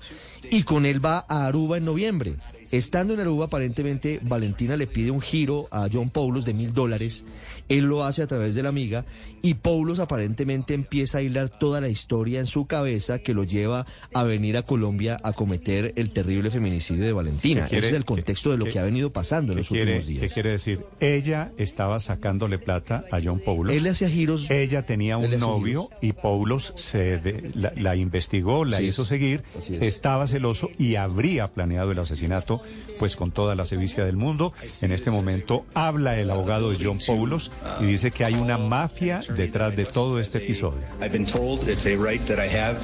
y 0.50 0.62
con 0.62 0.86
él 0.86 1.04
va 1.04 1.24
a 1.28 1.46
Aruba 1.46 1.78
en 1.78 1.84
noviembre. 1.84 2.34
Estando 2.70 3.14
en 3.14 3.20
Aruba, 3.20 3.46
aparentemente, 3.46 4.20
Valentina 4.22 4.76
le 4.76 4.86
pide 4.86 5.10
un 5.10 5.22
giro 5.22 5.68
a 5.70 5.88
John 5.90 6.10
Paulos 6.10 6.44
de 6.44 6.52
mil 6.52 6.74
dólares. 6.74 7.24
Él 7.68 7.84
lo 7.84 8.04
hace 8.04 8.22
a 8.22 8.26
través 8.26 8.54
de 8.54 8.62
la 8.62 8.68
amiga 8.68 9.04
y 9.42 9.54
Paulos 9.54 9.98
aparentemente 10.00 10.74
empieza 10.74 11.18
a 11.18 11.22
hilar 11.22 11.48
toda 11.48 11.80
la 11.80 11.88
historia 11.88 12.40
en 12.40 12.46
su 12.46 12.66
cabeza 12.66 13.18
que 13.18 13.34
lo 13.34 13.44
lleva 13.44 13.86
a 14.14 14.22
venir 14.24 14.56
a 14.56 14.62
Colombia 14.62 15.20
a 15.22 15.32
cometer 15.32 15.92
el 15.96 16.10
terrible 16.10 16.50
feminicidio 16.50 17.04
de 17.04 17.12
Valentina. 17.12 17.66
Ese 17.66 17.88
es 17.88 17.92
el 17.92 18.04
contexto 18.04 18.50
de 18.50 18.58
lo 18.58 18.66
que 18.66 18.78
ha 18.78 18.82
venido 18.82 19.12
pasando 19.12 19.52
en 19.52 19.58
los 19.58 19.70
últimos 19.70 20.06
días. 20.06 20.20
¿Qué 20.20 20.28
quiere 20.28 20.50
decir? 20.50 20.84
Ella 21.00 21.52
estaba 21.56 22.00
sacándole 22.00 22.58
plata 22.58 23.04
a 23.10 23.20
John 23.22 23.40
Paulos. 23.40 23.74
Él 23.74 23.82
le 23.82 23.90
hacía 23.90 24.08
giros. 24.08 24.50
Ella 24.50 24.86
tenía 24.86 25.16
un 25.16 25.30
novio 25.38 25.90
y 26.00 26.12
Paulos 26.12 26.72
se 26.76 27.20
la, 27.54 27.96
investigó, 27.96 28.64
la 28.64 28.80
hizo 28.80 29.04
seguir, 29.04 29.42
estaba 29.68 30.26
celoso 30.26 30.70
y 30.78 30.96
habría 30.96 31.48
planeado 31.48 31.92
el 31.92 31.98
asesinato 31.98 32.62
pues 32.98 33.16
con 33.16 33.30
toda 33.30 33.54
la 33.54 33.66
sevicia 33.66 34.04
del 34.04 34.16
mundo. 34.16 34.52
En 34.82 34.92
este 34.92 35.10
momento 35.10 35.66
habla 35.74 36.18
el 36.18 36.30
abogado 36.30 36.70
de 36.70 36.84
John 36.84 36.98
Paulos 37.06 37.52
y 37.80 37.84
dice 37.84 38.10
que 38.10 38.24
hay 38.24 38.34
una 38.34 38.58
mafia 38.58 39.20
detrás 39.34 39.74
de 39.76 39.84
todo 39.84 40.18
este 40.18 40.38
episodio. 40.38 40.80
I've 41.00 41.12
been 41.12 41.26
told 41.26 41.68
it's 41.68 41.86
a 41.86 41.96
right 41.96 42.24
that 42.26 42.38
I 42.38 42.48
have 42.48 42.78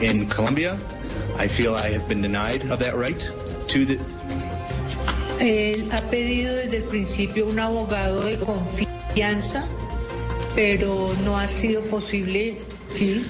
in 0.00 0.28
Colombia. 0.28 0.76
I 1.38 1.48
feel 1.48 1.74
I 1.74 1.92
have 1.92 2.08
been 2.08 2.22
denied 2.22 2.70
of 2.70 2.78
that 2.80 2.96
right 2.96 3.20
to 3.68 3.84
the 3.84 3.98
Él 5.38 5.88
ha 5.92 6.00
pedido 6.10 6.54
desde 6.54 6.78
el 6.78 6.84
principio 6.84 7.46
un 7.46 7.58
abogado 7.58 8.22
de 8.22 8.38
confianza, 8.38 9.66
pero 10.54 11.12
no 11.24 11.38
ha 11.38 11.46
sido 11.46 11.82
posible. 11.82 12.58
Sí. 12.96 13.26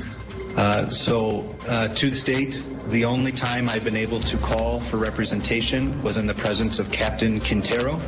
Uh, 0.56 0.88
so, 0.88 1.44
uh, 1.68 1.88
to 1.88 2.08
the 2.08 2.14
state, 2.14 2.62
the 2.88 3.04
only 3.04 3.32
time 3.32 3.68
I've 3.68 3.84
been 3.84 3.96
able 3.96 4.20
to 4.20 4.36
call 4.38 4.80
for 4.80 4.96
representation 4.96 6.00
was 6.02 6.16
in 6.16 6.26
the 6.26 6.34
presence 6.34 6.78
of 6.78 6.90
Captain 6.92 7.40
Quintero, 7.40 7.98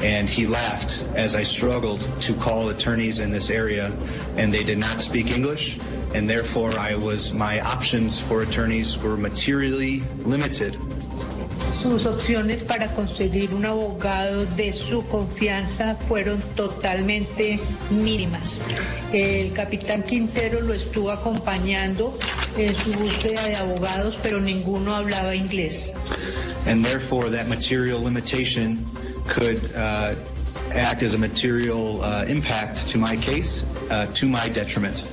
and 0.00 0.28
he 0.28 0.46
laughed 0.46 1.00
as 1.14 1.36
I 1.36 1.42
struggled 1.42 2.00
to 2.22 2.34
call 2.34 2.68
attorneys 2.70 3.20
in 3.20 3.30
this 3.30 3.50
area, 3.50 3.92
and 4.36 4.52
they 4.52 4.64
did 4.64 4.78
not 4.78 5.00
speak 5.00 5.30
English, 5.30 5.78
and 6.14 6.28
therefore 6.28 6.72
I 6.72 6.96
was 6.96 7.32
my 7.32 7.60
options 7.60 8.18
for 8.18 8.42
attorneys 8.42 8.98
were 8.98 9.16
materially 9.16 10.00
limited 10.24 10.76
sus 11.90 12.06
opciones 12.06 12.64
para 12.64 12.88
conseguir 12.88 13.54
un 13.54 13.64
abogado 13.64 14.44
de 14.56 14.72
su 14.72 15.06
confianza 15.06 15.94
fueron 15.94 16.40
totalmente 16.54 17.60
mínimas. 17.90 18.60
El 19.12 19.52
capitán 19.52 20.02
Quintero 20.02 20.60
lo 20.60 20.74
estuvo 20.74 21.10
acompañando 21.10 22.18
en 22.56 22.74
su 22.74 22.92
búsqueda 22.92 23.42
de 23.44 23.56
abogados, 23.56 24.18
pero 24.22 24.40
ninguno 24.40 24.94
hablaba 24.94 25.34
inglés. 25.34 25.92
And 26.66 26.84
therefore 26.84 27.30
that 27.30 27.46
material 27.46 28.00
limitation 28.02 28.84
could 29.28 29.60
uh, 29.76 30.14
act 30.74 31.02
as 31.02 31.14
a 31.14 31.18
material 31.18 32.02
uh, 32.02 32.24
impact 32.28 32.88
to 32.88 32.98
my 32.98 33.16
case, 33.16 33.64
uh, 33.90 34.06
to 34.14 34.26
my 34.26 34.48
detriment. 34.48 35.04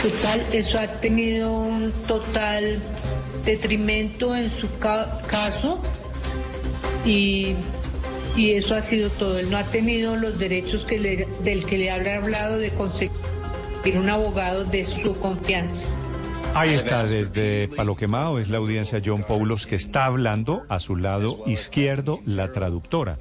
Total, 0.00 0.40
eso 0.52 0.78
ha 0.78 0.86
tenido 1.00 1.50
un 1.50 1.92
total 2.06 2.78
detrimento 3.44 4.34
en 4.34 4.50
su 4.50 4.68
caso 4.78 5.80
y, 7.04 7.54
y, 8.36 8.52
eso 8.52 8.74
ha 8.74 8.82
sido 8.82 9.10
todo. 9.10 9.38
Él 9.38 9.50
no 9.50 9.56
ha 9.56 9.64
tenido 9.64 10.16
los 10.16 10.38
derechos 10.38 10.84
que 10.84 10.98
le, 10.98 11.28
del 11.42 11.64
que 11.64 11.78
le 11.78 11.90
habrá 11.90 12.16
hablado 12.16 12.58
de 12.58 12.70
conseguir. 12.70 13.12
un 13.96 14.08
abogado 14.08 14.64
de 14.64 14.84
su 14.84 15.14
confianza. 15.20 15.86
Ahí 16.54 16.70
está, 16.70 17.02
desde 17.04 17.66
Palo 17.66 17.96
Quemado, 17.96 18.38
es 18.38 18.48
la 18.48 18.58
audiencia 18.58 19.02
John 19.04 19.24
Paulos 19.24 19.66
que 19.66 19.74
está 19.74 20.04
hablando 20.04 20.64
a 20.68 20.78
su 20.78 20.94
lado 20.94 21.42
izquierdo 21.46 22.20
la 22.26 22.52
traductora. 22.52 23.18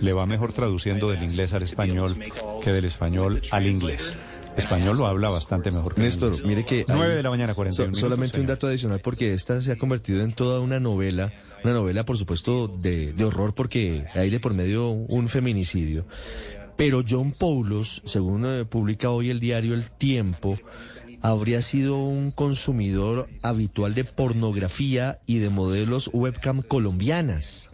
Le 0.00 0.12
va 0.12 0.26
mejor 0.26 0.52
traduciendo 0.52 1.10
del 1.10 1.24
inglés 1.24 1.52
al 1.54 1.64
español 1.64 2.16
que 2.62 2.70
del 2.70 2.84
español 2.84 3.42
al 3.50 3.66
inglés. 3.66 4.16
Español 4.56 4.98
lo 4.98 5.06
habla 5.06 5.30
bastante 5.30 5.70
mejor 5.70 5.94
que 5.94 6.02
Néstor, 6.02 6.44
mire 6.44 6.64
que... 6.66 6.84
9 6.88 7.04
hay- 7.10 7.16
de 7.16 7.22
la 7.22 7.30
mañana, 7.30 7.54
41 7.54 7.74
so- 7.76 7.82
minutos, 7.84 8.00
Solamente 8.00 8.40
un 8.40 8.46
dato 8.46 8.66
adicional 8.66 9.00
porque 9.00 9.32
esta 9.34 9.60
se 9.62 9.72
ha 9.72 9.78
convertido 9.78 10.22
en 10.22 10.32
toda 10.32 10.60
una 10.60 10.78
novela, 10.78 11.32
una 11.64 11.72
novela 11.72 12.04
por 12.04 12.18
supuesto 12.18 12.68
de, 12.68 13.12
de 13.14 13.24
horror 13.24 13.54
porque 13.54 14.04
hay 14.14 14.28
de 14.30 14.40
por 14.40 14.52
medio 14.54 14.90
un 14.90 15.28
feminicidio. 15.28 16.04
Pero 16.76 17.02
John 17.08 17.32
Paulos, 17.32 18.02
según 18.04 18.44
eh, 18.46 18.64
publica 18.64 19.10
hoy 19.10 19.30
el 19.30 19.40
diario 19.40 19.74
El 19.74 19.90
Tiempo, 19.90 20.58
habría 21.22 21.62
sido 21.62 21.98
un 21.98 22.30
consumidor 22.30 23.28
habitual 23.42 23.94
de 23.94 24.04
pornografía 24.04 25.20
y 25.26 25.38
de 25.38 25.48
modelos 25.50 26.10
webcam 26.12 26.62
colombianas 26.62 27.70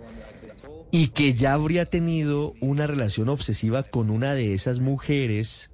y 0.90 1.08
que 1.08 1.34
ya 1.34 1.52
habría 1.54 1.86
tenido 1.86 2.54
una 2.60 2.86
relación 2.86 3.28
obsesiva 3.28 3.82
con 3.82 4.10
una 4.10 4.34
de 4.34 4.54
esas 4.54 4.80
mujeres, 4.80 5.70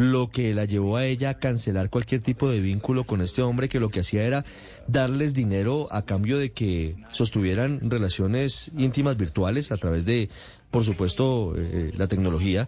lo 0.00 0.30
que 0.30 0.54
la 0.54 0.64
llevó 0.64 0.96
a 0.96 1.04
ella 1.04 1.28
a 1.28 1.38
cancelar 1.38 1.90
cualquier 1.90 2.22
tipo 2.22 2.48
de 2.48 2.60
vínculo 2.60 3.04
con 3.04 3.20
este 3.20 3.42
hombre 3.42 3.68
que 3.68 3.80
lo 3.80 3.90
que 3.90 4.00
hacía 4.00 4.24
era 4.24 4.46
darles 4.86 5.34
dinero 5.34 5.88
a 5.90 6.06
cambio 6.06 6.38
de 6.38 6.52
que 6.52 6.96
sostuvieran 7.10 7.90
relaciones 7.90 8.70
íntimas 8.78 9.18
virtuales 9.18 9.72
a 9.72 9.76
través 9.76 10.06
de, 10.06 10.30
por 10.70 10.84
supuesto, 10.84 11.52
eh, 11.54 11.92
la 11.98 12.08
tecnología, 12.08 12.66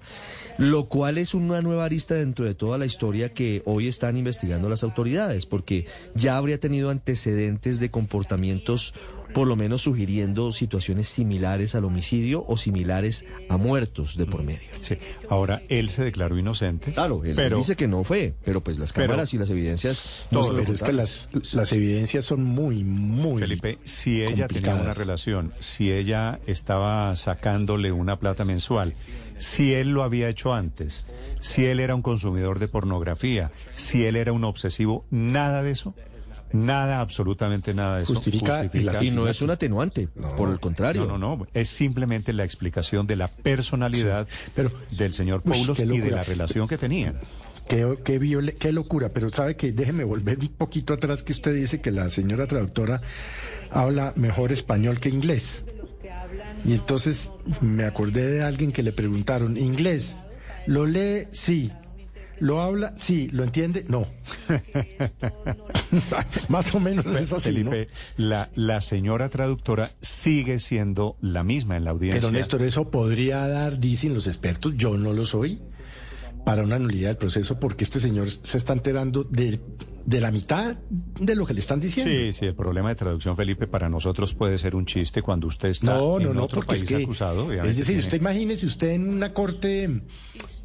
lo 0.59 0.91
cual 0.91 1.17
es 1.17 1.33
una 1.33 1.63
nueva 1.63 1.87
arista 1.87 2.17
dentro 2.17 2.45
de 2.45 2.55
toda 2.55 2.77
la 2.77 2.85
historia 2.85 3.33
que 3.33 3.63
hoy 3.65 3.89
están 3.89 4.19
investigando 4.19 4.69
las 4.69 4.83
autoridades, 4.83 5.47
porque 5.47 5.87
ya 6.15 6.37
habría 6.37 6.61
tenido 6.61 6.91
antecedentes 6.91 7.81
de 7.81 7.91
comportamientos 7.91 8.93
por 9.35 9.47
lo 9.49 9.57
menos 9.57 9.83
sugiriendo 9.83 10.53
situaciones 10.53 11.09
similares 11.09 11.75
al 11.75 11.85
homicidio 11.85 12.45
o 12.47 12.57
similares 12.57 13.25
a 13.49 13.57
muertos 13.57 14.17
de 14.17 14.27
por 14.27 14.43
medio. 14.43 14.69
Sí. 14.83 14.97
Ahora, 15.29 15.63
él 15.69 15.89
se 15.89 16.03
declaró 16.05 16.39
inocente. 16.39 16.93
Claro, 16.93 17.25
él 17.25 17.35
pero 17.37 17.57
dice 17.59 17.77
que 17.77 17.89
no 17.89 18.05
fue, 18.05 18.35
pero 18.45 18.61
pues 18.63 18.79
las 18.79 18.93
Pero- 18.93 19.09
cámaras 19.09 19.33
y 19.35 19.39
las 19.39 19.51
evidencias 19.51 20.27
No, 20.31 20.43
pero 20.49 20.73
es 20.73 20.83
que 20.83 20.93
las, 20.93 21.31
las 21.55 21.73
evidencias 21.73 22.25
son 22.25 22.43
muy, 22.45 22.85
muy 22.85 23.41
Felipe, 23.43 23.79
si 23.85 24.23
ella 24.23 24.49
tenía 24.49 24.75
una 24.75 24.93
relación, 24.95 25.53
si 25.61 25.91
ella 25.93 26.41
estaba 26.47 27.15
sacándole 27.17 27.93
una 27.93 28.19
plata 28.19 28.45
mensual, 28.45 28.95
si 29.39 29.73
él 29.75 29.91
lo 29.91 30.03
había 30.03 30.29
hecho 30.29 30.55
antes, 30.55 31.05
si 31.41 31.65
él 31.65 31.81
era 31.81 31.95
un 31.95 32.03
consumidor 32.03 32.59
de 32.59 32.69
pornografía, 32.69 33.51
si 33.75 34.05
él 34.05 34.17
era 34.17 34.33
un 34.33 34.45
obsesivo, 34.45 35.05
nada 35.11 35.63
de 35.63 35.73
eso, 35.73 35.95
nada, 36.53 37.01
absolutamente 37.01 37.75
nada 37.75 37.99
de 37.99 38.05
eso. 38.05 38.15
Justifica. 38.15 38.71
Y 39.03 39.11
no 39.11 39.27
es 39.29 39.41
un 39.43 39.51
atenuante, 39.51 40.09
por 40.37 40.51
el 40.51 40.61
contrario. 40.61 41.07
No, 41.07 41.19
no, 41.19 41.37
no, 41.37 41.47
es 41.55 41.69
simplemente 41.69 42.33
la 42.33 42.45
explicación 42.45 43.07
de 43.07 43.17
la 43.17 43.29
personalidad 43.29 44.27
del 44.91 45.13
señor 45.15 45.43
Paulos 45.43 45.79
y 45.81 45.85
de 46.01 46.11
la 46.11 46.25
relación 46.25 46.69
que 46.69 46.79
tenían. 46.79 47.19
Qué, 47.69 47.97
qué, 48.05 48.21
viole- 48.21 48.57
qué 48.59 48.73
locura, 48.73 49.11
pero 49.11 49.31
sabe 49.31 49.57
que 49.57 49.73
déjeme 49.73 50.03
volver 50.05 50.39
un 50.41 50.49
poquito 50.49 50.93
atrás 50.95 51.23
que 51.23 51.33
usted 51.33 51.55
dice 51.55 51.81
que 51.81 51.91
la 51.93 52.11
señora 52.11 52.47
traductora 52.47 53.01
habla 53.71 54.13
mejor 54.17 54.53
español 54.53 54.99
que 55.01 55.09
inglés. 55.09 55.65
Y 56.65 56.73
entonces 56.75 57.31
me 57.61 57.85
acordé 57.85 58.27
de 58.31 58.43
alguien 58.43 58.73
que 58.73 58.83
le 58.83 58.93
preguntaron, 58.93 59.57
¿inglés? 59.57 60.19
¿Lo 60.67 60.87
lee? 60.87 61.29
Sí. 61.33 61.71
¿Lo 62.43 62.61
habla? 62.61 62.93
Sí. 62.99 63.29
¿Lo 63.31 63.45
entiende? 63.45 63.85
No. 63.89 64.05
Más 66.49 66.75
o 66.75 66.81
menos 66.81 67.07
es 67.07 67.33
así, 67.33 67.51
¿no? 67.63 67.71
Felipe, 67.71 67.89
la, 68.17 68.51
la 68.55 68.81
señora 68.81 69.29
traductora 69.29 69.93
sigue 70.01 70.59
siendo 70.59 71.17
la 71.21 71.45
misma 71.45 71.77
en 71.77 71.85
la 71.85 71.91
audiencia. 71.93 72.21
Pero 72.21 72.33
Néstor, 72.33 72.63
eso 72.63 72.91
podría 72.91 73.47
dar, 73.47 73.79
dicen 73.79 74.15
los 74.15 74.27
expertos, 74.27 74.75
yo 74.77 74.97
no 74.97 75.13
lo 75.13 75.25
soy, 75.25 75.61
para 76.45 76.63
una 76.63 76.79
nulidad 76.79 77.11
del 77.11 77.17
proceso, 77.19 77.61
porque 77.61 77.85
este 77.85 78.01
señor 78.01 78.29
se 78.29 78.59
está 78.59 78.73
enterando 78.73 79.23
de, 79.23 79.61
de 80.05 80.21
la 80.21 80.33
mitad 80.33 80.77
de 81.21 81.37
lo 81.37 81.47
que 81.47 81.55
le 81.55 81.61
están 81.61 81.79
diciendo. 81.79 82.13
Sí, 82.13 82.33
sí, 82.33 82.47
el 82.47 82.57
problema 82.57 82.89
de 82.89 82.97
traducción, 82.97 83.37
Felipe, 83.37 83.69
para 83.69 83.89
nosotros 83.89 84.35
puede 84.35 84.59
ser 84.59 84.75
un 84.75 84.85
chiste 84.85 85.23
cuando 85.23 85.47
usted 85.47 85.69
está 85.69 85.95
No, 85.95 86.19
en 86.19 86.25
no, 86.25 86.35
no, 86.35 86.45
otro 86.45 86.57
porque 86.63 86.75
es 86.75 86.85
país 86.85 86.99
que, 86.99 87.05
acusado. 87.05 87.53
es 87.53 87.63
decir, 87.77 87.85
tiene- 87.87 88.01
usted 88.01 88.21
imagínese 88.21 88.67
usted 88.67 88.89
en 88.91 89.09
una 89.09 89.33
corte, 89.33 90.03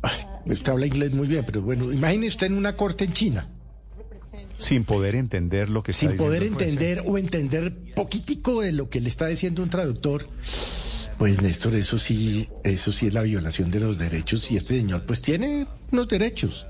ay, 0.02 0.26
usted 0.46 0.72
habla 0.72 0.86
inglés 0.86 1.14
muy 1.14 1.28
bien, 1.28 1.44
pero 1.46 1.62
bueno, 1.62 1.92
imagínese 1.92 2.30
usted 2.30 2.48
en 2.48 2.58
una 2.58 2.76
corte 2.76 3.06
en 3.06 3.14
China, 3.14 3.50
Sin 4.58 4.84
poder 4.84 5.16
entender 5.16 5.70
lo 5.70 5.84
que 5.84 5.92
está 5.92 6.02
sin 6.02 6.12
diciendo 6.12 6.26
poder 6.26 6.44
entender 6.44 7.04
o 7.06 7.18
entender 7.18 7.76
poquitico 7.96 8.62
de 8.62 8.72
lo 8.72 8.90
que 8.90 9.02
le 9.02 9.10
está 9.10 9.28
diciendo 9.28 9.64
un 9.64 9.70
traductor. 9.70 10.28
Pues 11.18 11.42
Néstor, 11.42 11.76
eso 11.76 11.98
sí, 11.98 12.48
eso 12.64 12.92
sí 12.92 13.08
es 13.08 13.14
la 13.14 13.24
violación 13.24 13.72
de 13.72 13.80
los 13.80 13.98
derechos 13.98 14.52
y 14.52 14.56
este 14.56 14.78
señor 14.78 15.06
pues 15.06 15.22
tiene 15.22 15.68
unos 15.92 16.08
derechos. 16.08 16.68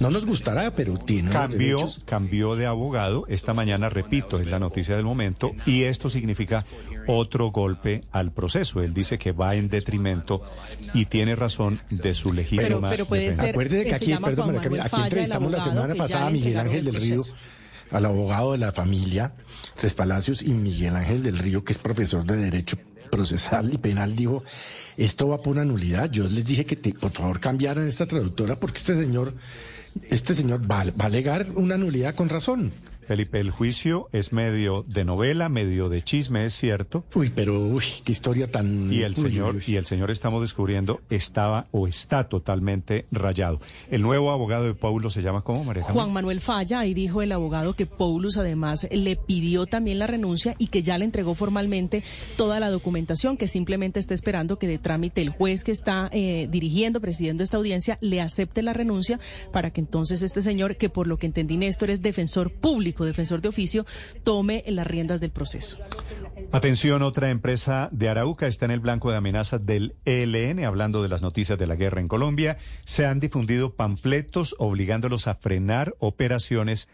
No 0.00 0.10
nos 0.10 0.24
gustará, 0.24 0.70
pero 0.70 0.96
tiene 0.98 1.30
Cambió, 1.30 1.78
derechos. 1.78 2.02
cambió 2.06 2.56
de 2.56 2.66
abogado 2.66 3.26
esta 3.28 3.52
mañana, 3.54 3.90
repito, 3.90 4.40
es 4.40 4.46
la 4.46 4.58
noticia 4.58 4.96
del 4.96 5.04
momento, 5.04 5.52
y 5.66 5.82
esto 5.82 6.08
significa 6.10 6.64
otro 7.06 7.48
golpe 7.50 8.04
al 8.10 8.32
proceso. 8.32 8.80
Él 8.82 8.94
dice 8.94 9.18
que 9.18 9.32
va 9.32 9.54
en 9.56 9.68
detrimento 9.68 10.42
y 10.94 11.04
tiene 11.04 11.36
razón 11.36 11.80
de 11.90 12.14
su 12.14 12.32
legítima 12.32 12.90
defensa. 12.90 13.42
Acuérdese 13.50 13.84
que 13.84 13.94
aquí, 13.94 14.14
perdón, 14.24 14.46
Camila, 14.56 14.62
Manuel 14.62 14.80
aquí 14.80 15.00
entrevistamos 15.02 15.52
la 15.52 15.60
semana 15.60 15.94
pasada 15.94 16.26
a 16.26 16.30
Miguel 16.30 16.58
Ángel 16.58 16.78
el 16.78 16.84
del 16.92 16.94
Río, 17.02 17.22
al 17.90 18.04
abogado 18.06 18.52
de 18.52 18.58
la 18.58 18.72
familia, 18.72 19.34
Tres 19.76 19.94
Palacios, 19.94 20.40
y 20.42 20.50
Miguel 20.54 20.96
Ángel 20.96 21.22
del 21.22 21.38
Río, 21.38 21.62
que 21.64 21.72
es 21.72 21.78
profesor 21.78 22.24
de 22.24 22.36
Derecho 22.36 22.78
Procesal 23.10 23.74
y 23.74 23.78
Penal, 23.78 24.14
dijo, 24.16 24.44
esto 24.96 25.28
va 25.28 25.42
por 25.42 25.52
una 25.54 25.64
nulidad. 25.64 26.10
Yo 26.10 26.24
les 26.28 26.46
dije 26.46 26.64
que 26.64 26.76
te- 26.76 26.94
por 26.94 27.10
favor 27.10 27.40
cambiaran 27.40 27.86
esta 27.88 28.06
traductora 28.06 28.58
porque 28.60 28.78
este 28.78 28.94
señor, 28.96 29.34
este 30.08 30.34
señor 30.34 30.70
va, 30.70 30.80
a 30.80 31.04
alegar 31.06 31.46
una 31.54 31.76
nulidad 31.76 32.14
con 32.14 32.28
razón. 32.28 32.72
Felipe, 33.10 33.40
el 33.40 33.50
juicio 33.50 34.08
es 34.12 34.32
medio 34.32 34.84
de 34.86 35.04
novela, 35.04 35.48
medio 35.48 35.88
de 35.88 36.00
chisme, 36.00 36.46
es 36.46 36.54
cierto. 36.54 37.04
Uy, 37.12 37.32
pero 37.34 37.60
uy, 37.60 37.82
qué 38.04 38.12
historia 38.12 38.48
tan... 38.52 38.92
Y 38.92 39.02
el 39.02 39.14
uy, 39.16 39.22
señor, 39.24 39.56
uy, 39.56 39.64
y 39.66 39.74
el 39.74 39.84
señor 39.84 40.12
estamos 40.12 40.40
descubriendo, 40.42 41.00
estaba 41.10 41.66
o 41.72 41.88
está 41.88 42.28
totalmente 42.28 43.06
rayado. 43.10 43.58
El 43.90 44.02
nuevo 44.02 44.30
abogado 44.30 44.62
de 44.62 44.74
Paulo 44.74 45.10
se 45.10 45.22
llama 45.22 45.42
¿cómo, 45.42 45.64
María? 45.64 45.82
Juan 45.82 46.12
Manuel 46.12 46.40
Falla, 46.40 46.78
ahí 46.78 46.94
dijo 46.94 47.20
el 47.20 47.32
abogado 47.32 47.74
que 47.74 47.84
Paulus 47.84 48.36
además 48.36 48.86
le 48.92 49.16
pidió 49.16 49.66
también 49.66 49.98
la 49.98 50.06
renuncia 50.06 50.54
y 50.58 50.68
que 50.68 50.82
ya 50.82 50.96
le 50.96 51.04
entregó 51.04 51.34
formalmente 51.34 52.04
toda 52.36 52.60
la 52.60 52.70
documentación, 52.70 53.36
que 53.36 53.48
simplemente 53.48 53.98
está 53.98 54.14
esperando 54.14 54.56
que 54.56 54.68
de 54.68 54.78
trámite 54.78 55.20
el 55.20 55.30
juez 55.30 55.64
que 55.64 55.72
está 55.72 56.08
eh, 56.12 56.46
dirigiendo, 56.48 57.00
presidiendo 57.00 57.42
esta 57.42 57.56
audiencia, 57.56 57.98
le 58.00 58.20
acepte 58.20 58.62
la 58.62 58.72
renuncia 58.72 59.18
para 59.52 59.72
que 59.72 59.80
entonces 59.80 60.22
este 60.22 60.42
señor, 60.42 60.76
que 60.76 60.90
por 60.90 61.08
lo 61.08 61.18
que 61.18 61.26
entendí 61.26 61.56
Néstor 61.56 61.90
es 61.90 62.02
defensor 62.02 62.52
público, 62.52 62.99
defensor 63.04 63.40
de 63.40 63.48
oficio, 63.48 63.86
tome 64.24 64.64
las 64.66 64.86
riendas 64.86 65.20
del 65.20 65.30
proceso. 65.30 65.76
Atención, 66.52 67.02
otra 67.02 67.30
empresa 67.30 67.88
de 67.92 68.08
Arauca 68.08 68.46
está 68.46 68.64
en 68.64 68.72
el 68.72 68.80
blanco 68.80 69.10
de 69.10 69.16
amenazas 69.16 69.64
del 69.64 69.94
ELN, 70.04 70.64
hablando 70.64 71.02
de 71.02 71.08
las 71.08 71.22
noticias 71.22 71.58
de 71.58 71.66
la 71.66 71.76
guerra 71.76 72.00
en 72.00 72.08
Colombia. 72.08 72.56
Se 72.84 73.06
han 73.06 73.20
difundido 73.20 73.74
panfletos 73.74 74.56
obligándolos 74.58 75.26
a 75.26 75.36
frenar 75.36 75.94
operaciones 75.98 76.88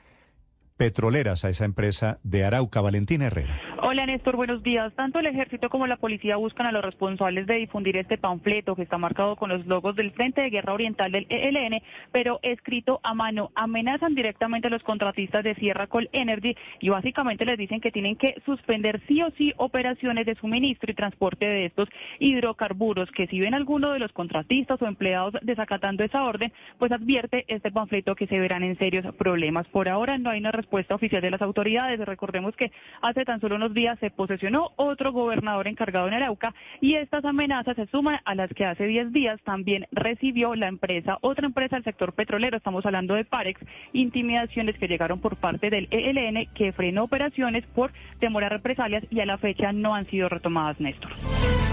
petroleras 0.76 1.44
a 1.44 1.48
esa 1.48 1.64
empresa 1.64 2.18
de 2.22 2.44
Arauca. 2.44 2.80
Valentina 2.80 3.26
Herrera. 3.26 3.58
Hola 3.82 4.06
Néstor, 4.06 4.36
buenos 4.36 4.62
días. 4.62 4.92
Tanto 4.94 5.18
el 5.18 5.26
ejército 5.26 5.70
como 5.70 5.86
la 5.86 5.96
policía 5.96 6.36
buscan 6.36 6.66
a 6.66 6.72
los 6.72 6.84
responsables 6.84 7.46
de 7.46 7.54
difundir 7.54 7.96
este 7.98 8.18
panfleto 8.18 8.74
que 8.74 8.82
está 8.82 8.98
marcado 8.98 9.36
con 9.36 9.48
los 9.48 9.66
logos 9.66 9.96
del 9.96 10.12
Frente 10.12 10.42
de 10.42 10.50
Guerra 10.50 10.74
Oriental 10.74 11.12
del 11.12 11.26
ELN, 11.30 11.82
pero 12.12 12.38
escrito 12.42 13.00
a 13.02 13.14
mano. 13.14 13.50
Amenazan 13.54 14.14
directamente 14.14 14.68
a 14.68 14.70
los 14.70 14.82
contratistas 14.82 15.44
de 15.44 15.54
Sierra 15.54 15.86
Col 15.86 16.10
Energy 16.12 16.56
y 16.80 16.88
básicamente 16.90 17.44
les 17.44 17.58
dicen 17.58 17.80
que 17.80 17.92
tienen 17.92 18.16
que 18.16 18.34
suspender 18.44 19.00
sí 19.08 19.22
o 19.22 19.30
sí 19.38 19.52
operaciones 19.56 20.26
de 20.26 20.34
suministro 20.34 20.90
y 20.90 20.94
transporte 20.94 21.46
de 21.46 21.66
estos 21.66 21.88
hidrocarburos, 22.18 23.10
que 23.12 23.26
si 23.28 23.40
ven 23.40 23.54
alguno 23.54 23.92
de 23.92 23.98
los 23.98 24.12
contratistas 24.12 24.80
o 24.82 24.86
empleados 24.86 25.34
desacatando 25.42 26.04
esa 26.04 26.24
orden, 26.24 26.52
pues 26.78 26.92
advierte 26.92 27.44
este 27.48 27.70
panfleto 27.70 28.14
que 28.14 28.26
se 28.26 28.38
verán 28.38 28.62
en 28.62 28.76
serios 28.78 29.14
problemas. 29.16 29.66
Por 29.68 29.88
ahora 29.88 30.18
no 30.18 30.30
hay 30.30 30.40
una 30.40 30.52
respuesta 30.52 30.65
oficial 30.94 31.22
de 31.22 31.30
las 31.30 31.42
autoridades. 31.42 31.98
Recordemos 32.00 32.54
que 32.56 32.70
hace 33.02 33.24
tan 33.24 33.40
solo 33.40 33.56
unos 33.56 33.74
días 33.74 33.98
se 33.98 34.10
posesionó 34.10 34.72
otro 34.76 35.12
gobernador 35.12 35.68
encargado 35.68 36.08
en 36.08 36.14
Arauca 36.14 36.54
y 36.80 36.94
estas 36.94 37.24
amenazas 37.24 37.76
se 37.76 37.86
suman 37.86 38.20
a 38.24 38.34
las 38.34 38.50
que 38.52 38.64
hace 38.64 38.86
10 38.86 39.12
días 39.12 39.40
también 39.44 39.86
recibió 39.92 40.54
la 40.54 40.68
empresa, 40.68 41.18
otra 41.20 41.46
empresa 41.46 41.76
del 41.76 41.84
sector 41.84 42.12
petrolero, 42.12 42.56
estamos 42.56 42.84
hablando 42.86 43.14
de 43.14 43.24
Parex, 43.24 43.60
intimidaciones 43.92 44.76
que 44.78 44.88
llegaron 44.88 45.20
por 45.20 45.36
parte 45.36 45.70
del 45.70 45.88
ELN 45.90 46.48
que 46.54 46.72
frenó 46.72 47.04
operaciones 47.04 47.64
por 47.74 47.92
temor 48.18 48.44
a 48.44 48.48
represalias 48.48 49.04
y 49.10 49.20
a 49.20 49.26
la 49.26 49.38
fecha 49.38 49.72
no 49.72 49.94
han 49.94 50.06
sido 50.06 50.28
retomadas, 50.28 50.80
Néstor. 50.80 51.12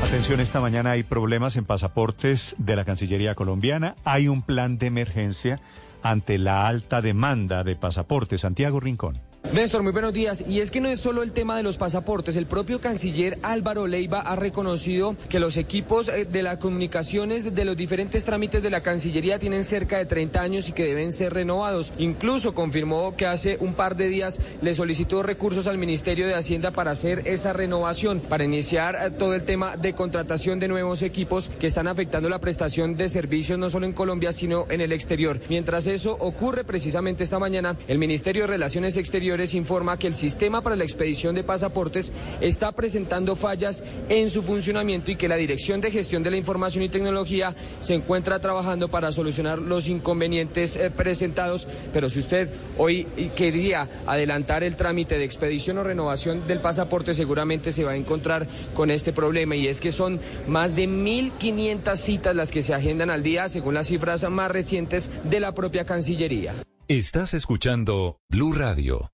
Atención, 0.04 0.40
esta 0.42 0.60
mañana 0.60 0.92
hay 0.92 1.04
problemas 1.04 1.56
en 1.56 1.66
pasaportes 1.66 2.56
de 2.60 2.76
la 2.76 2.84
Cancillería 2.84 3.36
colombiana. 3.36 3.96
Hay 4.04 4.28
un 4.28 4.42
plan 4.42 4.78
de 4.78 4.88
emergencia 4.88 5.60
ante 6.03 6.38
la 6.38 6.68
alta 6.68 7.02
demanda 7.02 7.64
de 7.64 7.76
pasaportes. 7.76 8.42
Santiago 8.42 8.80
Rincón. 8.80 9.33
Néstor, 9.52 9.84
muy 9.84 9.92
buenos 9.92 10.14
días. 10.14 10.44
Y 10.48 10.62
es 10.62 10.72
que 10.72 10.82
no 10.82 10.90
es 10.90 11.00
solo 11.00 11.22
el 11.22 11.32
tema 11.32 11.56
de 11.56 11.62
los 11.62 11.78
pasaportes. 11.78 12.38
El 12.38 12.48
propio 12.48 12.82
canciller 12.82 13.38
Álvaro 13.44 13.86
Leiva 13.86 14.20
ha 14.20 14.36
reconocido 14.36 15.16
que 15.30 15.40
los 15.40 15.58
equipos 15.58 16.10
eh, 16.10 16.26
de 16.26 16.42
las 16.42 16.58
comunicaciones 16.58 17.54
de 17.54 17.66
los 17.66 17.78
diferentes 17.78 18.26
trámites 18.26 18.64
de 18.64 18.72
la 18.72 18.82
Cancillería 18.82 19.38
tienen 19.38 19.64
cerca 19.64 20.00
de 20.00 20.06
30 20.06 20.42
años 20.42 20.70
y 20.70 20.72
que 20.72 20.86
deben 20.86 21.12
ser 21.12 21.36
renovados. 21.36 21.94
Incluso 22.00 22.56
confirmó 22.56 23.16
que 23.16 23.28
hace 23.28 23.58
un 23.60 23.76
par 23.76 23.96
de 23.96 24.08
días 24.08 24.40
le 24.64 24.74
solicitó 24.74 25.22
recursos 25.22 25.68
al 25.68 25.78
Ministerio 25.78 26.26
de 26.26 26.34
Hacienda 26.34 26.72
para 26.72 26.92
hacer 26.92 27.22
esa 27.26 27.54
renovación, 27.54 28.22
para 28.22 28.46
iniciar 28.46 28.96
eh, 28.96 29.12
todo 29.12 29.36
el 29.36 29.44
tema 29.44 29.78
de 29.78 29.94
contratación 29.94 30.60
de 30.60 30.68
nuevos 30.68 31.04
equipos 31.04 31.52
que 31.60 31.68
están 31.68 31.88
afectando 31.88 32.28
la 32.28 32.40
prestación 32.40 32.98
de 32.98 33.08
servicios 33.08 33.60
no 33.60 33.70
solo 33.70 33.86
en 33.86 33.94
Colombia, 33.94 34.34
sino 34.34 34.66
en 34.72 34.82
el 34.82 34.94
exterior. 34.94 35.40
Mientras 35.48 35.86
eso 35.86 36.18
ocurre 36.20 36.64
precisamente 36.64 37.24
esta 37.24 37.38
mañana, 37.38 37.78
el 37.88 38.00
Ministerio 38.00 38.44
de 38.44 38.48
Relaciones 38.48 38.98
Exteriores 38.98 39.33
informa 39.53 39.98
que 39.98 40.08
el 40.08 40.16
sistema 40.16 40.62
para 40.62 40.76
la 40.76 40.83
expedición 40.83 41.35
de 41.35 41.44
pasaportes 41.44 42.14
está 42.42 42.72
presentando 42.72 43.35
fallas 43.35 43.83
en 44.10 44.30
su 44.30 44.44
funcionamiento 44.44 45.12
y 45.12 45.16
que 45.16 45.28
la 45.28 45.35
Dirección 45.35 45.82
de 45.82 45.92
Gestión 45.92 46.24
de 46.24 46.32
la 46.32 46.38
Información 46.38 46.83
y 46.83 46.90
Tecnología 46.90 47.56
se 47.82 47.96
encuentra 47.96 48.40
trabajando 48.40 48.88
para 48.88 49.12
solucionar 49.12 49.60
los 49.60 49.88
inconvenientes 49.88 50.76
eh, 50.76 50.92
presentados. 50.92 51.67
Pero 51.92 52.10
si 52.10 52.19
usted 52.19 52.49
hoy 52.78 53.06
quería 53.35 53.90
adelantar 54.06 54.64
el 54.64 54.76
trámite 54.76 55.17
de 55.17 55.26
expedición 55.26 55.78
o 55.78 55.83
renovación 55.83 56.46
del 56.48 56.60
pasaporte, 56.60 57.14
seguramente 57.14 57.72
se 57.72 57.83
va 57.83 57.92
a 57.92 57.96
encontrar 57.96 58.48
con 58.76 58.92
este 58.92 59.14
problema 59.14 59.56
y 59.56 59.67
es 59.67 59.82
que 59.82 59.92
son 59.92 60.19
más 60.48 60.76
de 60.76 60.88
1.500 60.88 61.96
citas 61.96 62.35
las 62.35 62.51
que 62.51 62.64
se 62.64 62.74
agendan 62.74 63.10
al 63.10 63.24
día, 63.24 63.49
según 63.49 63.74
las 63.74 63.88
cifras 63.88 64.30
más 64.30 64.51
recientes 64.51 65.10
de 65.24 65.40
la 65.40 65.53
propia 65.53 65.85
Cancillería. 65.85 66.53
Estás 66.88 67.33
escuchando 67.33 68.19
Blue 68.30 68.53
Radio. 68.53 69.14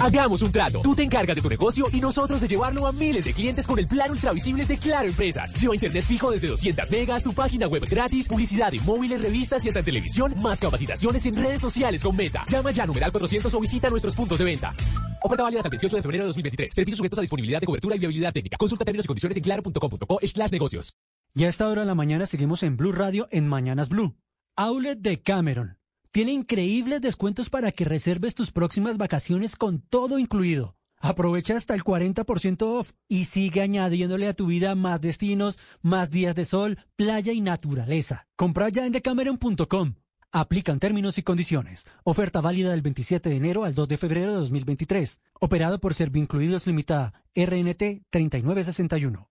Hagamos 0.00 0.42
un 0.42 0.52
trato. 0.52 0.80
Tú 0.80 0.94
te 0.94 1.02
encargas 1.02 1.34
de 1.34 1.42
tu 1.42 1.48
negocio 1.48 1.86
y 1.92 2.00
nosotros 2.00 2.40
de 2.40 2.46
llevarlo 2.46 2.86
a 2.86 2.92
miles 2.92 3.24
de 3.24 3.32
clientes 3.32 3.66
con 3.66 3.80
el 3.80 3.88
plan 3.88 4.12
Ultravisibles 4.12 4.68
de 4.68 4.78
Claro 4.78 5.08
Empresas. 5.08 5.60
Lleva 5.60 5.74
internet 5.74 6.04
fijo 6.04 6.30
desde 6.30 6.46
200 6.46 6.88
megas, 6.88 7.24
tu 7.24 7.32
página 7.32 7.66
web 7.66 7.82
gratis, 7.90 8.28
publicidad 8.28 8.72
en 8.72 8.84
móviles, 8.84 9.20
revistas 9.20 9.64
y 9.64 9.68
hasta 9.68 9.82
televisión, 9.82 10.34
más 10.40 10.60
capacitaciones 10.60 11.26
en 11.26 11.34
redes 11.34 11.60
sociales 11.60 12.00
con 12.00 12.14
Meta. 12.14 12.44
Llama 12.48 12.70
ya 12.70 12.84
a 12.84 12.86
numeral 12.86 13.10
400 13.10 13.52
o 13.52 13.60
visita 13.60 13.90
nuestros 13.90 14.14
puntos 14.14 14.38
de 14.38 14.44
venta. 14.44 14.72
Oferta 15.20 15.42
válida 15.42 15.58
hasta 15.58 15.68
el 15.68 15.72
28 15.72 15.96
de 15.96 16.02
febrero 16.02 16.24
de 16.24 16.28
2023. 16.28 16.70
Servicios 16.72 16.98
sujetos 16.98 17.18
a 17.18 17.22
disponibilidad 17.22 17.60
de 17.60 17.66
cobertura 17.66 17.96
y 17.96 17.98
viabilidad 17.98 18.32
técnica. 18.32 18.56
Consulta 18.56 18.84
términos 18.84 19.04
y 19.04 19.08
condiciones 19.08 19.36
en 19.36 19.42
claro.com.co 19.42 20.20
negocios. 20.52 20.94
Y 21.34 21.44
a 21.44 21.48
esta 21.48 21.68
hora 21.68 21.80
de 21.82 21.88
la 21.88 21.96
mañana 21.96 22.26
seguimos 22.26 22.62
en 22.62 22.76
Blue 22.76 22.92
Radio 22.92 23.26
en 23.32 23.48
Mañanas 23.48 23.88
Blue. 23.88 24.16
Outlet 24.56 24.98
de 25.00 25.20
Cameron 25.22 25.77
tiene 26.18 26.32
increíbles 26.32 27.00
descuentos 27.00 27.48
para 27.48 27.70
que 27.70 27.84
reserves 27.84 28.34
tus 28.34 28.50
próximas 28.50 28.96
vacaciones 28.96 29.54
con 29.54 29.78
todo 29.78 30.18
incluido. 30.18 30.74
Aprovecha 30.96 31.54
hasta 31.54 31.74
el 31.74 31.84
40% 31.84 32.62
off 32.62 32.90
y 33.06 33.26
sigue 33.26 33.60
añadiéndole 33.60 34.26
a 34.26 34.32
tu 34.32 34.46
vida 34.46 34.74
más 34.74 35.00
destinos, 35.00 35.60
más 35.80 36.10
días 36.10 36.34
de 36.34 36.44
sol, 36.44 36.76
playa 36.96 37.32
y 37.32 37.40
naturaleza. 37.40 38.26
Compra 38.34 38.68
ya 38.68 38.84
en 38.84 38.90
decameron.com. 38.90 39.94
Aplican 40.32 40.80
términos 40.80 41.18
y 41.18 41.22
condiciones. 41.22 41.86
Oferta 42.02 42.40
válida 42.40 42.72
del 42.72 42.82
27 42.82 43.28
de 43.28 43.36
enero 43.36 43.62
al 43.62 43.76
2 43.76 43.86
de 43.86 43.96
febrero 43.96 44.32
de 44.32 44.38
2023. 44.38 45.20
Operado 45.34 45.78
por 45.78 45.94
Servincluidos 45.94 46.66
Limitada, 46.66 47.12
RNT 47.36 48.08
3961. 48.10 49.30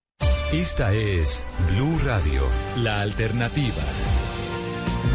Esta 0.53 0.93
es 0.93 1.43
Blue 1.69 1.99
Radio, 2.05 2.43
la 2.77 3.01
alternativa. 3.01 3.83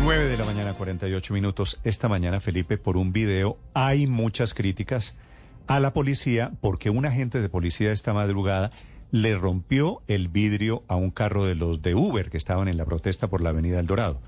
9 0.05 0.25
de 0.25 0.37
la 0.37 0.45
mañana, 0.45 0.75
48 0.75 1.33
minutos. 1.33 1.79
Esta 1.85 2.09
mañana, 2.09 2.41
Felipe, 2.41 2.77
por 2.77 2.97
un 2.97 3.13
video 3.13 3.57
hay 3.73 4.09
muchas 4.09 4.53
críticas 4.53 5.15
a 5.69 5.79
la 5.79 5.93
policía 5.93 6.51
porque 6.61 6.91
un 6.91 7.07
agente 7.07 7.41
de 7.41 7.49
policía 7.49 7.93
esta 7.93 8.13
madrugada 8.13 8.73
le 9.13 9.37
rompió 9.37 10.03
el 10.09 10.27
vidrio 10.27 10.83
a 10.89 10.97
un 10.97 11.13
carro 11.13 11.45
de 11.45 11.55
los 11.55 11.83
de 11.83 11.95
Uber 11.95 12.31
que 12.31 12.37
estaban 12.37 12.67
en 12.67 12.79
la 12.79 12.85
protesta 12.85 13.29
por 13.29 13.43
la 13.43 13.51
avenida 13.51 13.79
El 13.79 13.87
Dorado. 13.87 14.21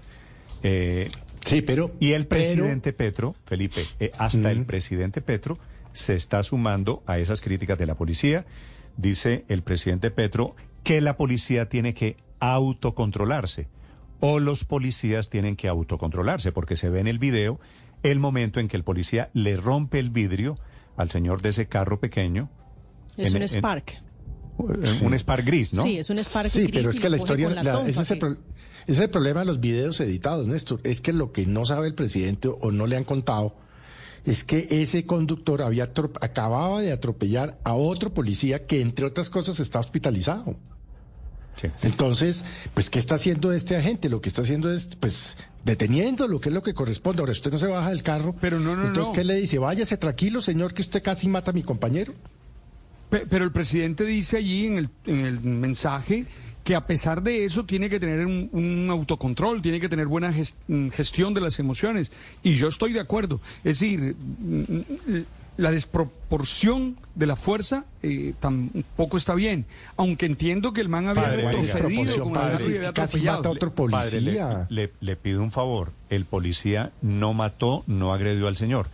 Eh, 0.63 1.09
sí, 1.45 1.61
pero... 1.61 1.91
Y 1.99 2.13
el 2.13 2.29
presidente 2.29 2.93
Petro, 2.93 3.35
Felipe, 3.45 3.83
eh, 3.99 4.13
hasta 4.17 4.53
el 4.53 4.67
presidente 4.67 5.23
Petro 5.23 5.59
se 5.93 6.15
está 6.15 6.41
sumando 6.45 7.03
a 7.07 7.19
esas 7.19 7.41
críticas 7.41 7.79
de 7.79 7.87
la 7.87 7.97
policía. 7.97 8.47
Dice 8.97 9.45
el 9.49 9.63
presidente 9.63 10.13
Petro 10.13 10.55
que 10.85 11.01
la 11.01 11.17
policía 11.17 11.69
tiene 11.69 11.95
que 11.95 12.17
autocontrolarse 12.39 13.67
o 14.27 14.41
los 14.41 14.65
policías 14.65 15.29
tienen 15.29 15.55
que 15.55 15.69
autocontrolarse, 15.69 16.51
porque 16.51 16.77
se 16.77 16.89
ve 16.89 16.99
en 17.01 17.09
el 17.09 17.19
video 17.19 17.61
el 18.03 18.19
momento 18.21 18.59
en 18.59 18.69
que 18.69 18.77
el 18.79 18.83
policía 18.83 19.29
le 19.35 19.55
rompe 19.59 19.99
el 19.99 20.09
vidrio 20.09 20.57
al 20.97 21.11
señor 21.11 21.43
de 21.43 21.51
ese 21.51 21.67
carro 21.67 22.01
pequeño. 22.01 22.49
Es 23.19 23.35
un 23.35 23.43
Spark. 23.43 24.03
un 24.57 25.13
Spark 25.13 25.45
gris, 25.45 25.75
¿no? 25.75 25.83
Sí, 25.83 25.99
es 25.99 26.09
un 26.09 26.17
Spark 26.17 26.49
sí, 26.49 26.63
gris. 26.63 26.73
pero 26.75 26.91
es 26.91 27.01
que 27.01 27.11
la 27.11 27.19
historia, 27.19 27.51
la 27.51 27.87
ese, 27.87 28.01
es 28.01 28.11
el 28.13 28.39
es 28.87 28.99
el 28.99 29.11
problema 29.11 29.41
de 29.41 29.47
los 29.47 29.61
videos 29.61 30.01
editados, 30.01 30.49
Néstor. 30.49 30.81
Es 30.85 31.03
que 31.03 31.13
lo 31.13 31.31
que 31.31 31.45
no 31.45 31.67
sabe 31.67 31.89
el 31.89 31.95
presidente 31.95 32.49
o 32.49 32.73
no 32.73 32.87
le 32.87 32.97
han 32.97 33.05
contado 33.05 33.57
es 34.25 34.43
que 34.43 34.69
ese 34.71 35.05
conductor 35.05 35.61
había 35.61 35.93
acababa 36.23 36.81
de 36.81 36.93
atropellar 36.93 37.59
a 37.63 37.75
otro 37.75 38.15
policía 38.15 38.65
que, 38.67 38.81
entre 38.81 39.05
otras 39.05 39.29
cosas, 39.29 39.61
está 39.61 39.81
hospitalizado. 39.81 40.57
Entonces, 41.83 42.45
pues, 42.75 42.91
¿qué 42.91 42.99
está 42.99 43.17
haciendo 43.17 43.53
este 43.53 43.77
agente? 43.77 44.09
Lo 44.09 44.21
que 44.21 44.29
está 44.29 44.43
haciendo 44.43 44.73
es, 44.73 44.89
pues, 44.99 45.37
deteniendo 45.65 46.29
lo 46.29 46.41
que 46.41 46.51
es 46.51 46.55
lo 46.55 46.63
que 46.63 46.75
corresponde. 46.75 47.21
Ahora, 47.21 47.33
usted 47.33 47.51
no 47.53 47.59
se 47.59 47.67
baja 47.67 47.91
del 47.91 48.03
carro. 48.03 48.35
Pero 48.41 48.61
no, 48.61 48.77
no, 48.77 48.87
Entonces, 48.87 49.15
¿qué 49.15 49.25
le 49.25 49.35
dice? 49.35 49.59
Váyase 49.59 49.97
tranquilo, 49.97 50.43
señor, 50.43 50.75
que 50.75 50.83
usted 50.83 51.03
casi 51.03 51.29
mata 51.29 51.51
a 51.51 51.55
mi 51.55 51.63
compañero. 51.63 52.15
Pero 53.09 53.45
el 53.45 53.53
presidente 53.53 54.05
dice 54.05 54.39
allí 54.39 54.67
en 54.67 54.79
el, 54.79 54.89
en 55.07 55.25
el 55.25 55.41
mensaje 55.41 56.27
que 56.65 56.75
a 56.75 56.87
pesar 56.87 57.23
de 57.23 57.45
eso 57.45 57.65
tiene 57.65 57.91
que 57.91 58.01
tener 58.01 58.27
un, 58.27 58.49
un 58.53 58.89
autocontrol, 58.91 59.61
tiene 59.61 59.79
que 59.79 59.89
tener 59.89 60.07
buena 60.07 60.33
gestión 60.33 61.35
de 61.35 61.41
las 61.43 61.59
emociones. 61.59 62.11
Y 62.43 62.55
yo 62.55 62.69
estoy 62.69 62.93
de 62.95 63.01
acuerdo. 63.01 63.41
Es 63.63 63.79
decir, 63.81 64.17
la 65.57 65.71
desproporción 65.71 66.97
de 67.15 67.27
la 67.27 67.37
fuerza 67.37 67.85
eh, 68.03 68.35
tampoco 68.41 69.17
está 69.17 69.35
bien. 69.35 69.67
Aunque 69.97 70.27
entiendo 70.27 70.73
que 70.73 70.81
el 70.81 70.89
man 70.89 71.07
había 71.09 71.29
retrocedido 71.29 72.25
con 72.25 72.33
padre, 72.33 72.77
el 72.77 72.93
casi 72.93 73.23
mata 73.23 73.49
a 73.49 73.53
otro 73.53 73.73
policía. 73.73 74.67
le, 74.69 74.91
le, 75.01 75.17
pido 75.17 75.43
un 75.43 75.51
favor. 75.51 75.93
El 76.11 76.25
policía 76.25 76.91
no 77.03 77.33
mató, 77.35 77.85
no 77.87 78.13
agredió 78.13 78.49
al 78.49 78.57
señor. 78.57 78.89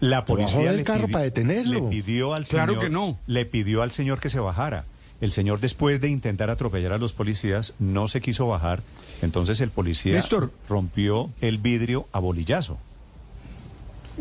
La 0.00 0.24
policía 0.24 0.72
del 0.72 0.84
carro 0.84 1.08
para 1.08 1.24
detenerlo. 1.24 1.74
le 1.74 1.88
pidió 1.90 2.32
al 2.32 2.44
claro 2.44 2.72
señor, 2.72 2.84
que 2.84 2.90
no. 2.90 3.18
le 3.26 3.44
pidió 3.44 3.82
al 3.82 3.90
señor 3.90 4.18
que 4.18 4.30
se 4.30 4.40
bajara. 4.40 4.86
El 5.20 5.32
señor 5.32 5.60
después 5.60 6.00
de 6.00 6.08
intentar 6.08 6.48
atropellar 6.48 6.94
a 6.94 6.98
los 6.98 7.12
policías 7.12 7.74
no 7.78 8.08
se 8.08 8.22
quiso 8.22 8.48
bajar, 8.48 8.82
entonces 9.20 9.60
el 9.60 9.68
policía 9.68 10.14
Néstor. 10.14 10.50
rompió 10.66 11.28
el 11.42 11.58
vidrio 11.58 12.08
a 12.12 12.20
bolillazo. 12.20 12.78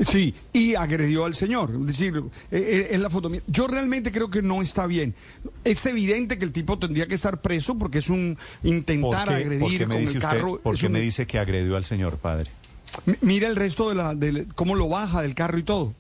Sí, 0.06 0.34
y 0.54 0.76
agredió 0.76 1.26
al 1.26 1.36
señor. 1.36 1.72
Es 1.82 1.88
decir, 1.88 2.24
es 2.52 3.00
la 3.00 3.10
foto. 3.10 3.30
Yo 3.48 3.68
realmente 3.68 4.12
creo 4.12 4.30
que 4.30 4.42
no 4.42 4.62
está 4.62 4.88
bien. 4.88 5.14
Es 5.64 5.86
evidente 5.86 6.38
que 6.38 6.46
el 6.46 6.54
tipo 6.54 6.80
tendría 6.80 7.08
que 7.08 7.16
estar 7.16 7.42
preso 7.42 7.78
porque 7.78 7.98
es 7.98 8.10
un 8.10 8.38
intentar 8.64 9.30
agredir 9.30 9.88
con 9.88 9.98
el 9.98 10.20
carro. 10.20 10.60
¿Por 10.60 10.78
qué 10.78 10.86
un... 10.88 10.94
me 10.94 11.02
dice 11.02 11.28
que 11.28 11.38
agredió 11.40 11.76
al 11.76 11.86
señor, 11.86 12.18
padre? 12.18 12.50
Mira 13.22 13.48
el 13.50 13.56
resto 13.56 13.90
de 13.90 13.96
la, 13.96 14.16
de 14.16 14.46
cómo 14.56 14.76
lo 14.76 14.88
baja 14.88 15.22
del 15.22 15.36
carro 15.36 15.58
y 15.58 15.64
todo. 15.64 15.94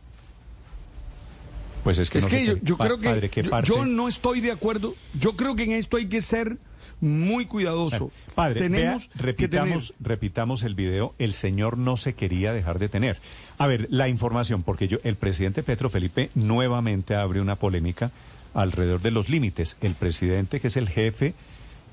Pues 1.84 1.98
es 1.98 2.10
que, 2.10 2.18
es 2.20 2.24
no 2.26 2.30
que 2.30 2.46
yo, 2.46 2.56
qué, 2.56 2.62
yo 2.64 2.78
pa- 2.78 2.86
creo 2.86 3.00
que 3.00 3.10
padre, 3.10 3.30
¿qué 3.30 3.44
yo, 3.44 3.50
parte? 3.50 3.70
yo 3.70 3.86
no 3.86 4.08
estoy 4.08 4.42
de 4.42 4.52
acuerdo. 4.52 4.96
Yo 5.20 5.36
creo 5.36 5.56
que 5.56 5.64
en 5.64 5.72
esto 5.74 5.98
hay 5.98 6.08
que 6.08 6.22
ser 6.22 6.58
muy 7.02 7.46
cuidadoso. 7.46 8.12
Padre, 8.36 8.60
tenemos 8.62 9.08
vea, 9.08 9.18
que 9.18 9.24
repitamos, 9.24 9.88
tener 9.88 10.08
repitamos 10.08 10.64
el 10.64 10.76
video. 10.76 11.16
El 11.20 11.34
señor 11.34 11.78
no 11.78 11.96
se 11.96 12.14
quería 12.16 12.52
dejar 12.54 12.80
de 12.80 12.90
tener. 12.90 13.18
A 13.60 13.68
ver, 13.68 13.88
la 13.92 14.08
información, 14.08 14.64
porque 14.64 14.88
yo, 14.88 15.00
el 15.04 15.18
presidente 15.18 15.64
Petro 15.64 15.90
Felipe 15.90 16.30
nuevamente 16.34 17.16
abre 17.16 17.42
una 17.42 17.56
polémica 17.56 18.10
alrededor 18.54 19.02
de 19.02 19.12
los 19.12 19.28
límites. 19.28 19.76
El 19.82 19.96
presidente, 19.96 20.62
que 20.62 20.68
es 20.68 20.78
el 20.78 20.88
jefe 20.88 21.34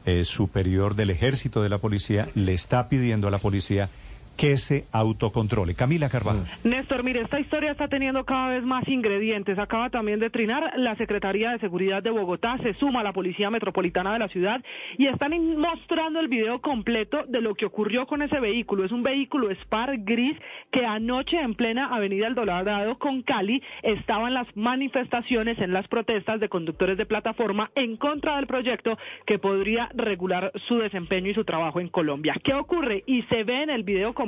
eh, 0.04 0.24
superior 0.24 0.94
del 0.94 1.10
ejército 1.10 1.65
de 1.65 1.68
la 1.68 1.78
policía 1.78 2.28
le 2.36 2.54
está 2.54 2.88
pidiendo 2.88 3.26
a 3.26 3.32
la 3.32 3.38
policía 3.38 3.88
que 4.36 4.56
se 4.56 4.85
autocontrole. 4.92 5.74
Camila 5.74 6.08
Carvajal. 6.08 6.47
Néstor, 6.65 7.02
mire, 7.02 7.22
esta 7.22 7.40
historia 7.40 7.72
está 7.72 7.88
teniendo 7.88 8.24
cada 8.24 8.49
vez 8.49 8.62
más 8.65 8.86
ingredientes. 8.88 9.58
Acaba 9.58 9.90
también 9.90 10.20
de 10.20 10.31
trinar 10.31 10.72
la 10.76 10.97
Secretaría 10.97 11.51
de 11.51 11.58
Seguridad 11.58 12.02
de 12.02 12.10
Bogotá, 12.10 12.58
se 12.62 12.74
suma 12.74 13.01
a 13.01 13.04
la 13.04 13.12
Policía 13.12 13.51
Metropolitana 13.51 14.12
de 14.12 14.19
la 14.19 14.28
ciudad 14.28 14.62
y 14.99 15.06
están 15.06 15.33
mostrando 15.58 16.20
el 16.20 16.28
video 16.28 16.60
completo 16.60 17.24
de 17.28 17.40
lo 17.40 17.54
que 17.54 17.67
ocurrió 17.67 18.06
con 18.06 18.22
ese 18.22 18.40
vehículo. 18.40 18.85
Es 18.85 18.92
un 18.92 19.02
vehículo 19.02 19.51
Spar 19.62 19.99
gris 19.99 20.36
que 20.70 20.85
anoche 20.85 21.38
en 21.40 21.54
plena 21.54 21.86
Avenida 21.86 22.26
El 22.26 22.35
Dorado 22.35 22.99
con 22.99 23.22
Cali 23.22 23.62
estaban 23.83 24.35
las 24.35 24.47
manifestaciones 24.56 25.58
en 25.58 25.72
las 25.72 25.88
protestas 25.88 26.40
de 26.40 26.49
conductores 26.49 26.97
de 26.97 27.06
plataforma 27.06 27.70
en 27.74 27.97
contra 27.97 28.36
del 28.36 28.47
proyecto 28.47 28.99
que 29.24 29.38
podría 29.38 29.88
regular 29.94 30.52
su 30.67 30.78
desempeño 30.78 31.31
y 31.31 31.35
su 31.35 31.44
trabajo 31.44 31.81
en 31.81 31.88
Colombia. 31.88 32.35
¿Qué 32.42 32.54
ocurre? 32.54 33.04
Y 33.06 33.22
se 33.24 33.44
ve 33.44 33.62
en 33.62 33.70
el 33.70 33.83
video 33.83 34.15
completo, 34.15 34.25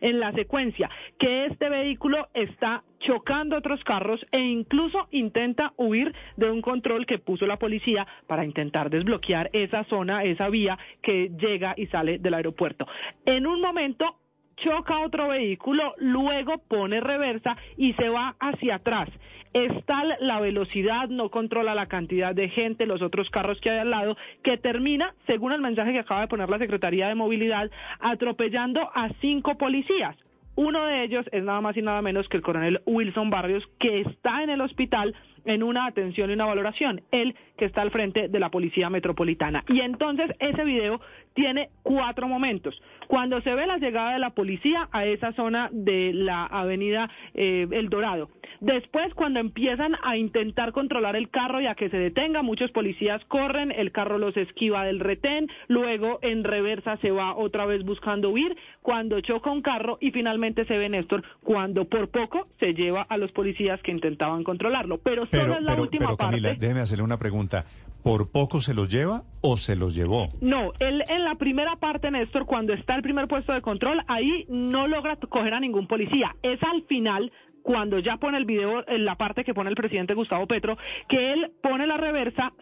en 0.00 0.20
la 0.20 0.32
secuencia, 0.32 0.90
que 1.18 1.46
este 1.46 1.68
vehículo 1.68 2.28
está 2.34 2.84
chocando 3.00 3.56
otros 3.56 3.82
carros 3.84 4.24
e 4.32 4.40
incluso 4.40 5.08
intenta 5.10 5.72
huir 5.76 6.14
de 6.36 6.50
un 6.50 6.62
control 6.62 7.06
que 7.06 7.18
puso 7.18 7.46
la 7.46 7.58
policía 7.58 8.06
para 8.26 8.44
intentar 8.44 8.90
desbloquear 8.90 9.50
esa 9.52 9.84
zona, 9.84 10.24
esa 10.24 10.48
vía 10.48 10.78
que 11.02 11.30
llega 11.38 11.74
y 11.76 11.86
sale 11.86 12.18
del 12.18 12.34
aeropuerto. 12.34 12.86
En 13.24 13.46
un 13.46 13.60
momento 13.60 14.18
choca 14.56 15.00
otro 15.00 15.28
vehículo, 15.28 15.94
luego 15.98 16.58
pone 16.58 17.00
reversa 17.00 17.56
y 17.76 17.92
se 17.94 18.08
va 18.08 18.36
hacia 18.38 18.76
atrás. 18.76 19.08
Es 19.54 19.70
tal 19.86 20.16
la 20.18 20.40
velocidad, 20.40 21.08
no 21.08 21.30
controla 21.30 21.76
la 21.76 21.86
cantidad 21.86 22.34
de 22.34 22.48
gente, 22.48 22.86
los 22.86 23.02
otros 23.02 23.30
carros 23.30 23.60
que 23.60 23.70
hay 23.70 23.78
al 23.78 23.90
lado, 23.90 24.16
que 24.42 24.56
termina, 24.56 25.14
según 25.28 25.52
el 25.52 25.60
mensaje 25.60 25.92
que 25.92 26.00
acaba 26.00 26.22
de 26.22 26.26
poner 26.28 26.50
la 26.50 26.58
Secretaría 26.58 27.06
de 27.06 27.14
Movilidad, 27.14 27.70
atropellando 28.00 28.90
a 28.92 29.10
cinco 29.20 29.56
policías. 29.56 30.16
Uno 30.56 30.84
de 30.86 31.04
ellos 31.04 31.24
es 31.30 31.44
nada 31.44 31.60
más 31.60 31.76
y 31.76 31.82
nada 31.82 32.02
menos 32.02 32.28
que 32.28 32.36
el 32.36 32.42
coronel 32.42 32.82
Wilson 32.84 33.30
Barrios, 33.30 33.64
que 33.78 34.00
está 34.00 34.42
en 34.42 34.50
el 34.50 34.60
hospital 34.60 35.14
en 35.44 35.62
una 35.62 35.86
atención 35.86 36.30
y 36.30 36.34
una 36.34 36.46
valoración, 36.46 37.02
él 37.10 37.36
que 37.56 37.64
está 37.64 37.82
al 37.82 37.90
frente 37.90 38.28
de 38.28 38.40
la 38.40 38.50
Policía 38.50 38.90
Metropolitana. 38.90 39.64
Y 39.68 39.80
entonces 39.80 40.30
ese 40.38 40.64
video 40.64 41.00
tiene 41.34 41.70
cuatro 41.82 42.28
momentos. 42.28 42.80
Cuando 43.08 43.40
se 43.42 43.54
ve 43.54 43.66
la 43.66 43.78
llegada 43.78 44.12
de 44.14 44.18
la 44.18 44.30
policía 44.30 44.88
a 44.92 45.04
esa 45.04 45.32
zona 45.32 45.68
de 45.72 46.12
la 46.14 46.46
avenida 46.46 47.10
eh, 47.34 47.66
El 47.70 47.90
Dorado. 47.90 48.30
Después, 48.60 49.12
cuando 49.14 49.40
empiezan 49.40 49.94
a 50.02 50.16
intentar 50.16 50.72
controlar 50.72 51.16
el 51.16 51.28
carro 51.28 51.60
y 51.60 51.66
a 51.66 51.74
que 51.74 51.90
se 51.90 51.98
detenga, 51.98 52.42
muchos 52.42 52.70
policías 52.70 53.22
corren, 53.26 53.72
el 53.72 53.92
carro 53.92 54.18
los 54.18 54.36
esquiva 54.36 54.84
del 54.84 55.00
retén, 55.00 55.48
luego 55.68 56.18
en 56.22 56.44
reversa 56.44 56.96
se 56.98 57.10
va 57.10 57.36
otra 57.36 57.66
vez 57.66 57.84
buscando 57.84 58.30
huir, 58.30 58.56
cuando 58.80 59.20
choca 59.20 59.50
un 59.50 59.60
carro 59.60 59.98
y 60.00 60.12
finalmente 60.12 60.64
se 60.66 60.78
ve 60.78 60.88
Néstor 60.88 61.24
cuando 61.42 61.84
por 61.86 62.08
poco 62.08 62.48
se 62.60 62.74
lleva 62.74 63.02
a 63.02 63.16
los 63.18 63.32
policías 63.32 63.80
que 63.82 63.90
intentaban 63.90 64.44
controlarlo. 64.44 64.98
Pero 64.98 65.26
solo 65.26 65.54
es 65.54 65.62
la 65.62 65.72
pero, 65.72 65.82
última 65.82 66.06
pero 66.06 66.16
Camila, 66.16 66.48
parte. 66.50 66.60
déjeme 66.60 66.80
hacerle 66.80 67.04
una 67.04 67.18
pregunta. 67.18 67.66
¿Por 68.04 68.30
poco 68.30 68.60
se 68.60 68.74
los 68.74 68.90
lleva 68.90 69.22
o 69.40 69.56
se 69.56 69.76
los 69.76 69.94
llevó? 69.94 70.28
No, 70.42 70.74
él 70.78 71.02
en 71.08 71.24
la 71.24 71.36
primera 71.36 71.76
parte, 71.76 72.10
Néstor, 72.10 72.44
cuando 72.44 72.74
está 72.74 72.94
el 72.96 73.00
primer 73.00 73.28
puesto 73.28 73.54
de 73.54 73.62
control, 73.62 74.02
ahí 74.08 74.44
no 74.50 74.86
logra 74.86 75.16
coger 75.16 75.54
a 75.54 75.60
ningún 75.60 75.86
policía. 75.86 76.36
Es 76.42 76.62
al 76.62 76.82
final, 76.82 77.32
cuando 77.62 77.98
ya 77.98 78.18
pone 78.18 78.36
el 78.36 78.44
video, 78.44 78.86
en 78.86 79.06
la 79.06 79.16
parte 79.16 79.42
que 79.42 79.54
pone 79.54 79.70
el 79.70 79.76
presidente 79.76 80.12
Gustavo 80.12 80.46
Petro, 80.46 80.76
que 81.08 81.32
él 81.32 81.52
pone 81.62 81.86
la 81.86 81.96
reversa, 81.96 82.52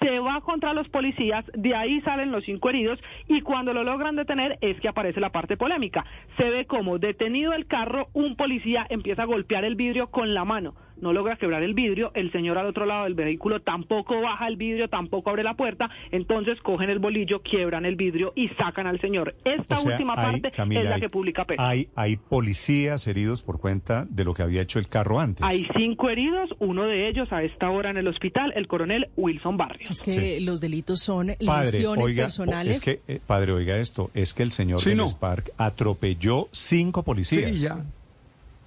se 0.00 0.18
va 0.18 0.40
contra 0.40 0.72
los 0.72 0.88
policías, 0.88 1.44
de 1.54 1.76
ahí 1.76 2.00
salen 2.00 2.32
los 2.32 2.44
cinco 2.44 2.70
heridos 2.70 2.98
y 3.28 3.42
cuando 3.42 3.72
lo 3.72 3.84
logran 3.84 4.16
detener 4.16 4.58
es 4.60 4.80
que 4.80 4.88
aparece 4.88 5.20
la 5.20 5.30
parte 5.30 5.56
polémica. 5.56 6.04
Se 6.36 6.50
ve 6.50 6.66
como 6.66 6.98
detenido 6.98 7.52
el 7.52 7.66
carro, 7.66 8.08
un 8.12 8.34
policía 8.34 8.88
empieza 8.90 9.22
a 9.22 9.26
golpear 9.26 9.64
el 9.64 9.76
vidrio 9.76 10.10
con 10.10 10.34
la 10.34 10.44
mano. 10.44 10.74
No 11.00 11.12
logra 11.12 11.36
quebrar 11.36 11.62
el 11.62 11.74
vidrio, 11.74 12.10
el 12.14 12.30
señor 12.32 12.58
al 12.58 12.66
otro 12.66 12.86
lado 12.86 13.04
del 13.04 13.14
vehículo 13.14 13.60
tampoco 13.60 14.20
baja 14.20 14.46
el 14.46 14.56
vidrio, 14.56 14.88
tampoco 14.88 15.30
abre 15.30 15.42
la 15.42 15.54
puerta, 15.54 15.90
entonces 16.10 16.60
cogen 16.60 16.90
el 16.90 16.98
bolillo, 16.98 17.42
quiebran 17.42 17.84
el 17.86 17.96
vidrio 17.96 18.32
y 18.36 18.48
sacan 18.50 18.86
al 18.86 19.00
señor. 19.00 19.34
Esta 19.44 19.74
O 19.76 19.78
sea, 19.78 19.92
última 19.92 20.14
hay- 20.16 20.32
parte 20.40 20.50
Camila, 20.56 20.80
es 20.82 20.88
la 20.88 20.94
hay- 20.96 21.00
que 21.00 21.08
publica 21.08 21.44
Petro. 21.44 21.64
Hay, 21.64 21.88
hay 21.94 22.16
policías 22.16 23.06
heridos 23.06 23.42
por 23.42 23.60
cuenta 23.60 24.06
de 24.10 24.24
lo 24.24 24.34
que 24.34 24.42
había 24.42 24.62
hecho 24.62 24.78
el 24.78 24.88
carro 24.88 25.20
antes. 25.20 25.44
Hay 25.46 25.66
cinco 25.76 26.10
heridos, 26.10 26.50
uno 26.58 26.84
de 26.84 27.08
ellos 27.08 27.32
a 27.32 27.42
esta 27.42 27.70
hora 27.70 27.90
en 27.90 27.96
el 27.96 28.06
hospital, 28.08 28.52
el 28.56 28.66
coronel 28.66 29.08
Wilson 29.16 29.56
Barrios. 29.56 29.90
Es 29.90 30.00
que 30.00 30.40
los 30.40 30.60
delitos 30.60 31.00
son 31.00 31.34
Padre, 31.46 31.72
lesiones 31.72 32.04
oiga, 32.04 32.24
personales. 32.24 32.76
es 32.78 32.84
que, 32.84 33.00
eh, 33.14 33.20
padre, 33.26 33.52
oiga 33.52 33.78
esto, 33.78 34.10
es 34.14 34.34
que 34.34 34.42
el 34.42 34.52
señor 34.52 34.80
Sí, 34.80 34.90
del 34.90 34.98
no. 34.98 35.08
Spark 35.08 35.50
atropelló 35.58 36.48
cinco 36.52 37.02
policías. 37.02 37.50
Sí, 37.52 37.58
ya. 37.58 37.84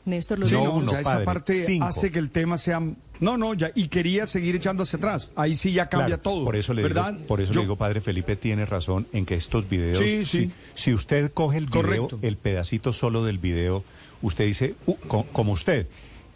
Néstor, 0.05 0.45
Sí, 0.47 0.53
No 0.53 0.63
no, 0.65 0.73
uno, 0.75 0.91
ya 0.91 0.99
esa 0.99 1.11
padre, 1.11 1.25
parte 1.25 1.53
cinco. 1.65 1.85
hace 1.85 2.11
que 2.11 2.19
el 2.19 2.29
tema 2.31 2.57
sea... 2.57 2.81
No, 3.19 3.37
no, 3.37 3.53
ya, 3.53 3.71
y 3.73 3.87
quería 3.87 4.27
seguir 4.27 4.55
echando 4.55 4.83
hacia 4.83 4.97
atrás. 4.97 5.31
Ahí 5.35 5.55
sí 5.55 5.71
ya 5.71 5.87
cambia 5.87 6.17
Claro, 6.17 6.21
todo. 6.23 6.43
Por 6.43 6.57
eso 6.57 6.73
le 6.73 6.81
¿verdad? 6.83 7.13
digo, 7.13 7.27
por 7.27 7.39
eso 7.39 7.53
Yo- 7.53 7.59
le 7.61 7.65
digo, 7.65 7.75
padre 7.77 8.01
Felipe 8.01 8.35
tiene 8.35 8.65
razón 8.65 9.07
en 9.13 9.25
que 9.25 9.35
estos 9.35 9.69
videos, 9.69 9.99
Sí, 9.99 10.25
sí. 10.25 10.51
Si, 10.75 10.83
si 10.83 10.93
usted 10.93 11.31
coge 11.31 11.57
el 11.59 11.67
video, 11.67 11.81
Correcto. 12.07 12.19
el 12.21 12.35
pedacito 12.35 12.91
solo 12.91 13.23
del 13.23 13.37
video, 13.37 13.85
usted 14.21 14.45
dice, 14.45 14.75
"Uh, 14.87 14.95
co- 15.07 15.25
como 15.31 15.53
usted, 15.53 15.87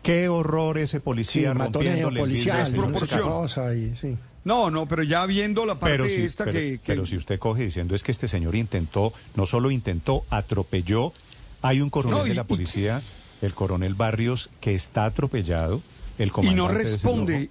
qué 0.02 0.30
horror 0.30 0.78
ese 0.78 1.02
policía 1.02 1.54
rompiéndole 1.54 2.20
el 2.22 2.26
policial, 2.26 2.68
vidrio". 2.68 2.84
y 2.84 2.88
música 2.88 3.18
Desproporción. 3.18 3.28
rosa 3.28 3.74
y 3.76 3.96
sí. 3.96 4.18
No, 4.46 4.70
no, 4.72 4.88
pero 4.88 5.04
ya 5.04 5.26
viendo 5.26 5.66
la 5.66 5.76
parte 5.78 5.98
Pero 5.98 6.08
si, 6.08 6.22
esta 6.22 6.46
pero, 6.46 6.58
que... 6.58 6.66
que- 6.78 6.82
pero 6.86 7.06
si 7.06 7.18
usted 7.18 7.38
coge 7.38 7.64
diciendo 7.66 7.96
es 7.96 8.04
que 8.04 8.14
este 8.14 8.30
señor 8.30 8.56
intentó, 8.56 9.12
no 9.36 9.46
solo 9.46 9.72
intentó, 9.72 10.24
atropelló, 10.30 11.12
hay 11.62 11.82
un 11.82 11.90
coronel 11.90 12.20
No, 12.20 12.26
y- 12.28 12.30
de 12.30 12.36
la 12.36 12.44
y- 12.44 12.46
policía, 12.46 13.02
el 13.42 13.54
coronel 13.54 13.94
Barrios, 13.94 14.50
que 14.62 14.76
está 14.76 15.06
atropellado, 15.06 15.82
el 16.18 16.28
y 16.28 16.32
comandante 16.32 16.58
no 16.58 16.68
de 16.78 16.84
ese 16.84 16.94
responde. 16.94 17.50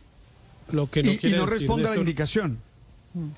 Lo 0.72 0.90
que 0.90 1.02
no 1.02 1.12
y, 1.12 1.14
y 1.22 1.30
no 1.30 1.46
decir, 1.46 1.60
responde 1.60 1.86
a 1.88 1.90
la 1.90 1.96
indicación. 1.96 2.58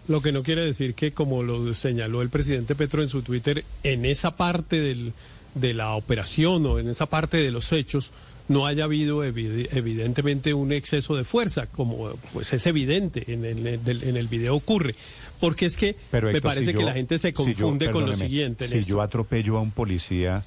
Lo 0.08 0.22
que 0.22 0.32
no 0.32 0.42
quiere 0.42 0.62
decir 0.64 0.94
que, 0.94 1.12
como 1.12 1.42
lo 1.42 1.72
señaló 1.74 2.22
el 2.22 2.31
presidente 2.31 2.74
Petro 2.74 3.02
en 3.02 3.08
su 3.08 3.22
Twitter, 3.22 3.64
en 3.84 4.04
esa 4.06 4.36
parte 4.36 4.81
del- 4.81 5.12
de 5.54 5.74
la 5.74 5.92
operación 5.94 6.64
o 6.66 6.78
en 6.78 6.88
esa 6.88 7.06
parte 7.06 7.36
de 7.36 7.50
los 7.50 7.72
hechos 7.72 8.12
no 8.48 8.66
haya 8.66 8.84
habido 8.84 9.24
evi- 9.24 9.68
evidentemente 9.72 10.54
un 10.54 10.72
exceso 10.72 11.14
de 11.16 11.24
fuerza, 11.24 11.66
como 11.66 12.10
pues 12.32 12.52
es 12.54 12.66
evidente 12.66 13.31
en 13.32 13.44
el, 13.44 13.66
en 13.66 13.81
el- 13.86 14.02
en 14.04 14.16
el 14.16 14.26
video 14.26 14.54
ocurre. 14.56 14.94
Porque 15.38 15.66
es 15.66 15.76
que 15.76 15.94
Pero, 16.10 16.26
me 16.28 16.32
Héctor, 16.38 16.50
parece 16.50 16.64
si 16.66 16.72
que 16.72 16.81
yo- 16.81 16.86
la 16.86 16.94
gente 16.94 17.18
se 17.18 17.28
si 17.28 17.34
yo- 17.34 17.42
confunde 17.44 17.90
con 17.90 18.06
lo 18.06 18.16
siguiente. 18.16 18.66
Si 18.66 18.82
yo 18.82 19.00
atropello 19.02 19.58
a 19.58 19.60
un 19.60 19.70
policía, 19.70 20.42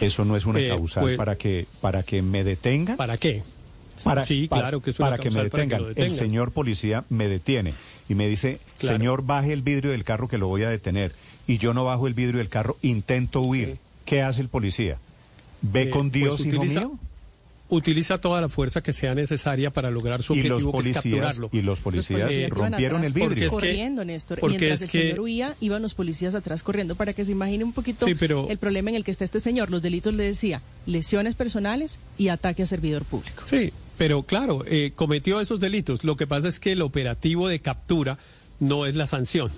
¿eso 0.00 0.24
no 0.24 0.36
es 0.36 0.46
una 0.46 0.60
Eh, 0.60 0.68
causal 0.68 1.02
pues- 1.02 1.16
para 1.16 1.36
que 1.36 1.66
para 1.80 2.02
que 2.02 2.22
me 2.22 2.44
detengan? 2.44 2.96
¿Para 2.96 3.16
qué? 3.18 3.42
Para, 4.04 4.22
sí, 4.22 4.46
para- 4.48 4.62
claro 4.62 4.80
que 4.80 4.90
es 4.90 4.98
una 4.98 5.10
para 5.10 5.18
que 5.22 5.28
me 5.30 5.34
causal 5.34 5.50
para 5.50 5.64
que 5.66 5.74
detengan. 5.88 5.96
El 6.06 6.12
señor 6.14 6.52
policía 6.52 7.04
me 7.10 7.28
detiene 7.28 7.74
y 8.08 8.14
me 8.14 8.28
dice, 8.28 8.58
Claro. 8.78 8.96
señor, 8.96 9.24
baje 9.26 9.52
el 9.52 9.60
vidrio 9.62 9.90
del 9.90 10.04
carro 10.04 10.26
que 10.28 10.38
lo 10.38 10.48
voy 10.48 10.62
a 10.62 10.70
detener. 10.70 11.12
Y 11.46 11.58
yo 11.58 11.74
no 11.74 11.84
bajo 11.84 12.06
el 12.06 12.14
vidrio 12.14 12.38
del 12.38 12.48
carro, 12.48 12.76
intento 12.82 13.42
huir. 13.42 13.76
¿Qué 14.06 14.22
hace 14.22 14.40
el 14.40 14.48
policía? 14.48 14.98
¿Ve 15.62 15.82
Eh, 15.82 15.90
con 15.90 16.10
pues 16.10 16.12
Dios, 16.12 16.40
hijo 16.46 16.56
utiliza- 16.58 16.80
mío? 16.80 16.98
Utiliza 17.70 18.18
toda 18.18 18.40
la 18.40 18.48
fuerza 18.48 18.82
que 18.82 18.92
sea 18.92 19.14
necesaria 19.14 19.70
para 19.70 19.90
lograr 19.90 20.22
su 20.22 20.34
Y 20.34 20.42
los 20.42 20.64
objetivo, 20.64 20.82
que 20.82 20.88
es 20.90 20.94
capturarlo. 20.94 21.48
y 21.52 21.62
los 21.62 21.80
policías 21.80 22.30
rompieron 22.50 23.04
el 23.04 23.12
vidrio. 23.12 23.44
es 23.46 23.50
que- 23.50 23.54
corriendo, 23.54 24.04
Néstor. 24.04 24.40
porque 24.40 24.58
Mientras 24.58 24.80
es 24.80 24.84
el 24.86 24.90
que- 24.90 25.02
señor 25.08 25.20
huía, 25.20 25.54
iban 25.60 25.80
los 25.82 25.94
policías 25.94 26.34
atrás 26.34 26.62
corriendo 26.62 26.94
para 26.96 27.12
que 27.12 27.24
se 27.24 27.32
imagine 27.32 27.62
un 27.64 27.72
poquito 27.72 28.06
Sí, 28.06 28.14
pero- 28.14 28.48
el 28.50 28.58
problema 28.58 28.90
en 28.90 28.96
el 28.96 29.04
que 29.04 29.10
está 29.12 29.24
este 29.24 29.40
señor. 29.40 29.70
Los 29.70 29.82
delitos 29.82 30.14
le 30.14 30.24
decía 30.24 30.60
lesiones 30.86 31.34
personales 31.36 31.98
y 32.18 32.28
ataque 32.28 32.62
a 32.64 32.66
servidor 32.66 33.04
público. 33.04 33.42
Sí, 33.46 33.72
pero 33.96 34.22
claro, 34.24 34.64
eh, 34.66 34.92
cometió 34.94 35.40
esos 35.40 35.60
delitos. 35.60 36.04
Lo 36.04 36.16
que 36.16 36.26
pasa 36.26 36.48
es 36.48 36.58
que 36.60 36.72
el 36.72 36.82
operativo 36.82 37.46
de 37.48 37.60
captura 37.60 38.18
no 38.58 38.84
es 38.86 38.96
la 38.96 39.06
sanción. 39.06 39.50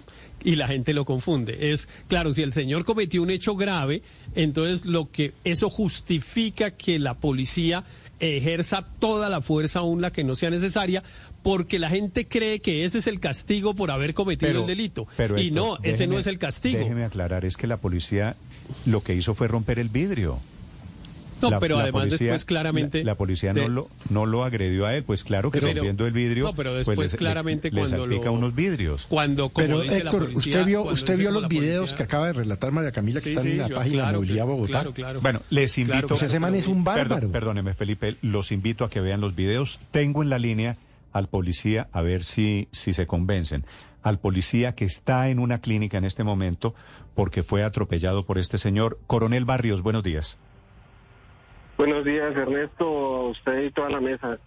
Y 0.44 0.56
la 0.56 0.66
gente 0.66 0.92
lo 0.92 1.04
confunde. 1.04 1.70
Es, 1.72 1.88
claro, 2.08 2.32
si 2.32 2.42
el 2.42 2.52
señor 2.52 2.84
cometió 2.84 3.22
un 3.22 3.30
hecho 3.30 3.54
grave, 3.54 4.02
entonces 4.34 4.86
lo 4.86 5.08
que 5.08 5.32
eso 5.44 5.70
justifica 5.70 6.72
que 6.72 6.98
la 6.98 7.14
policía 7.14 7.84
ejerza 8.22 8.86
toda 9.00 9.28
la 9.28 9.40
fuerza 9.40 9.80
aún 9.80 10.00
la 10.00 10.12
que 10.12 10.24
no 10.24 10.36
sea 10.36 10.50
necesaria, 10.50 11.02
porque 11.42 11.78
la 11.78 11.88
gente 11.88 12.28
cree 12.28 12.60
que 12.60 12.84
ese 12.84 12.98
es 12.98 13.06
el 13.06 13.20
castigo 13.20 13.74
por 13.74 13.90
haber 13.90 14.14
cometido 14.14 14.60
el 14.60 14.66
delito. 14.66 15.06
pero, 15.16 15.38
y 15.38 15.50
no, 15.50 15.78
ese 15.82 16.06
no 16.06 16.18
es 16.18 16.26
el 16.26 16.38
castigo. 16.38 16.78
Déjeme 16.78 17.04
aclarar, 17.04 17.44
es 17.44 17.56
que 17.56 17.66
la 17.66 17.76
policía 17.76 18.36
lo 18.86 19.02
que 19.02 19.14
hizo 19.14 19.34
fue 19.34 19.48
romper 19.48 19.78
el 19.78 19.88
vidrio. 19.88 20.38
No, 21.42 21.50
La- 21.50 21.60
pero 21.60 21.76
la 21.76 21.82
además 21.82 22.02
policía- 22.04 22.18
después 22.28 22.44
claramente... 22.44 22.98
La, 23.04 23.12
la 23.12 23.14
policía 23.16 23.52
de- 23.52 23.62
no, 23.62 23.68
lo, 23.68 23.88
no 24.10 24.26
lo 24.26 24.44
agredió 24.44 24.86
a 24.86 24.94
él, 24.96 25.02
pues 25.04 25.24
claro 25.24 25.50
que 25.50 25.60
Pero- 25.60 25.72
rompiendo 25.72 26.06
el 26.06 26.12
vidrio. 26.12 26.44
No, 26.44 26.54
pero 26.54 26.70
pues 26.70 26.86
después 26.86 27.12
le- 27.12 27.18
claramente 27.18 27.68
le, 27.70 27.74
le 27.74 27.80
cuando 27.82 27.96
salpica 27.98 28.26
lo- 28.26 28.32
unos 28.32 28.54
vidrios. 28.54 29.06
Cuando, 29.08 29.48
como 29.50 29.66
Pero 29.66 29.80
dice 29.80 30.04
la 30.04 30.10
Héctor, 30.10 30.20
policía... 30.32 30.38
usted 30.52 30.64
vio, 30.66 30.82
usted 30.84 31.18
vio 31.18 31.30
los 31.30 31.48
videos 31.48 31.78
policía- 31.80 31.96
que 31.96 32.02
acaba 32.04 32.26
de 32.28 32.32
relatar 32.34 32.72
María 32.72 32.92
Camila 32.92 33.20
que 33.20 33.24
Sí, 33.26 33.30
están 33.32 33.44
sí, 33.44 33.50
en 33.52 33.58
la 33.58 33.68
yo- 33.68 33.74
página 33.76 33.94
claro 33.96 34.08
de 34.12 34.16
Movilidad 34.18 34.46
Bogotá. 34.46 34.70
claro, 34.72 34.92
claro. 34.92 35.20
Bueno, 35.20 35.40
les 35.50 35.76
invito. 35.78 35.92
Claro, 35.92 36.08
Pues 36.08 36.22
ese 36.22 36.40
man 36.40 36.54
es 36.54 36.66
un 36.68 36.84
Perdón, 36.84 37.08
bárbaro. 37.08 37.30
perdóneme, 37.32 37.74
Felipe, 37.74 38.14
los 38.22 38.52
invito 38.52 38.84
a 38.84 38.90
que 38.90 39.00
vean 39.00 39.20
los 39.20 39.34
videos. 39.34 39.80
Tengo 39.90 40.22
en 40.22 40.30
la 40.30 40.38
línea 40.38 40.76
al 41.12 41.28
policía, 41.28 41.88
a 41.92 42.00
ver 42.02 42.24
si, 42.24 42.68
si 42.72 42.94
se 42.94 43.06
convencen, 43.06 43.64
al 44.02 44.18
policía 44.18 44.74
que 44.74 44.84
está 44.84 45.28
en 45.28 45.38
una 45.38 45.60
clínica 45.60 45.98
en 45.98 46.04
este 46.04 46.24
momento 46.24 46.74
porque 47.14 47.42
fue 47.42 47.62
atropellado 47.62 48.24
por 48.24 48.38
este 48.38 48.56
señor. 48.58 48.98
Coronel 49.06 49.44
Barrios, 49.44 49.82
buenos 49.82 50.02
días. 50.02 50.38
Buenos 51.76 52.04
días, 52.04 52.36
Ernesto, 52.36 53.28
usted 53.28 53.64
y 53.64 53.70
toda 53.70 53.90
la 53.90 54.00
mesa. 54.00 54.38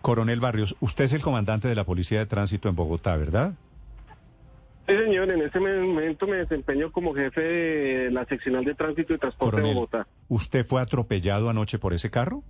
Coronel 0.00 0.40
Barrios, 0.40 0.76
usted 0.80 1.04
es 1.04 1.12
el 1.12 1.22
comandante 1.22 1.68
de 1.68 1.74
la 1.74 1.84
Policía 1.84 2.18
de 2.18 2.26
Tránsito 2.26 2.68
en 2.68 2.76
Bogotá, 2.76 3.16
¿verdad? 3.16 3.54
Sí, 4.86 4.94
señor, 4.98 5.30
en 5.30 5.40
este 5.40 5.60
momento 5.60 6.26
me 6.26 6.36
desempeño 6.36 6.92
como 6.92 7.14
jefe 7.14 7.40
de 7.40 8.10
la 8.10 8.26
seccional 8.26 8.64
de 8.64 8.74
tránsito 8.74 9.14
y 9.14 9.18
transporte 9.18 9.52
Coronel, 9.52 9.70
de 9.70 9.74
Bogotá. 9.74 10.06
¿usted 10.28 10.66
fue 10.66 10.82
atropellado 10.82 11.48
anoche 11.48 11.78
por 11.78 11.94
ese 11.94 12.10
carro? 12.10 12.42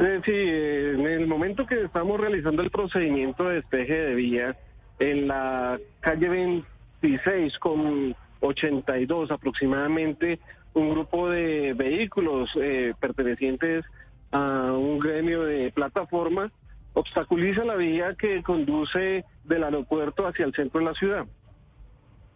Eh, 0.00 0.20
sí, 0.24 0.32
en 0.32 1.06
el 1.06 1.26
momento 1.28 1.66
que 1.66 1.82
estamos 1.82 2.20
realizando 2.20 2.62
el 2.62 2.70
procedimiento 2.70 3.44
de 3.44 3.56
despeje 3.56 3.94
de 3.94 4.14
vías 4.14 4.56
en 4.98 5.28
la 5.28 5.78
calle 6.00 6.28
26 6.28 7.58
con 7.58 8.16
82 8.40 9.30
aproximadamente, 9.30 10.40
un 10.78 10.90
grupo 10.90 11.28
de 11.28 11.74
vehículos 11.74 12.50
eh, 12.56 12.94
pertenecientes 13.00 13.84
a 14.30 14.72
un 14.72 14.98
gremio 14.98 15.42
de 15.42 15.70
plataforma 15.72 16.52
obstaculiza 16.94 17.64
la 17.64 17.76
vía 17.76 18.14
que 18.14 18.42
conduce 18.42 19.24
del 19.44 19.64
aeropuerto 19.64 20.26
hacia 20.26 20.44
el 20.44 20.54
centro 20.54 20.80
de 20.80 20.86
la 20.86 20.94
ciudad. 20.94 21.26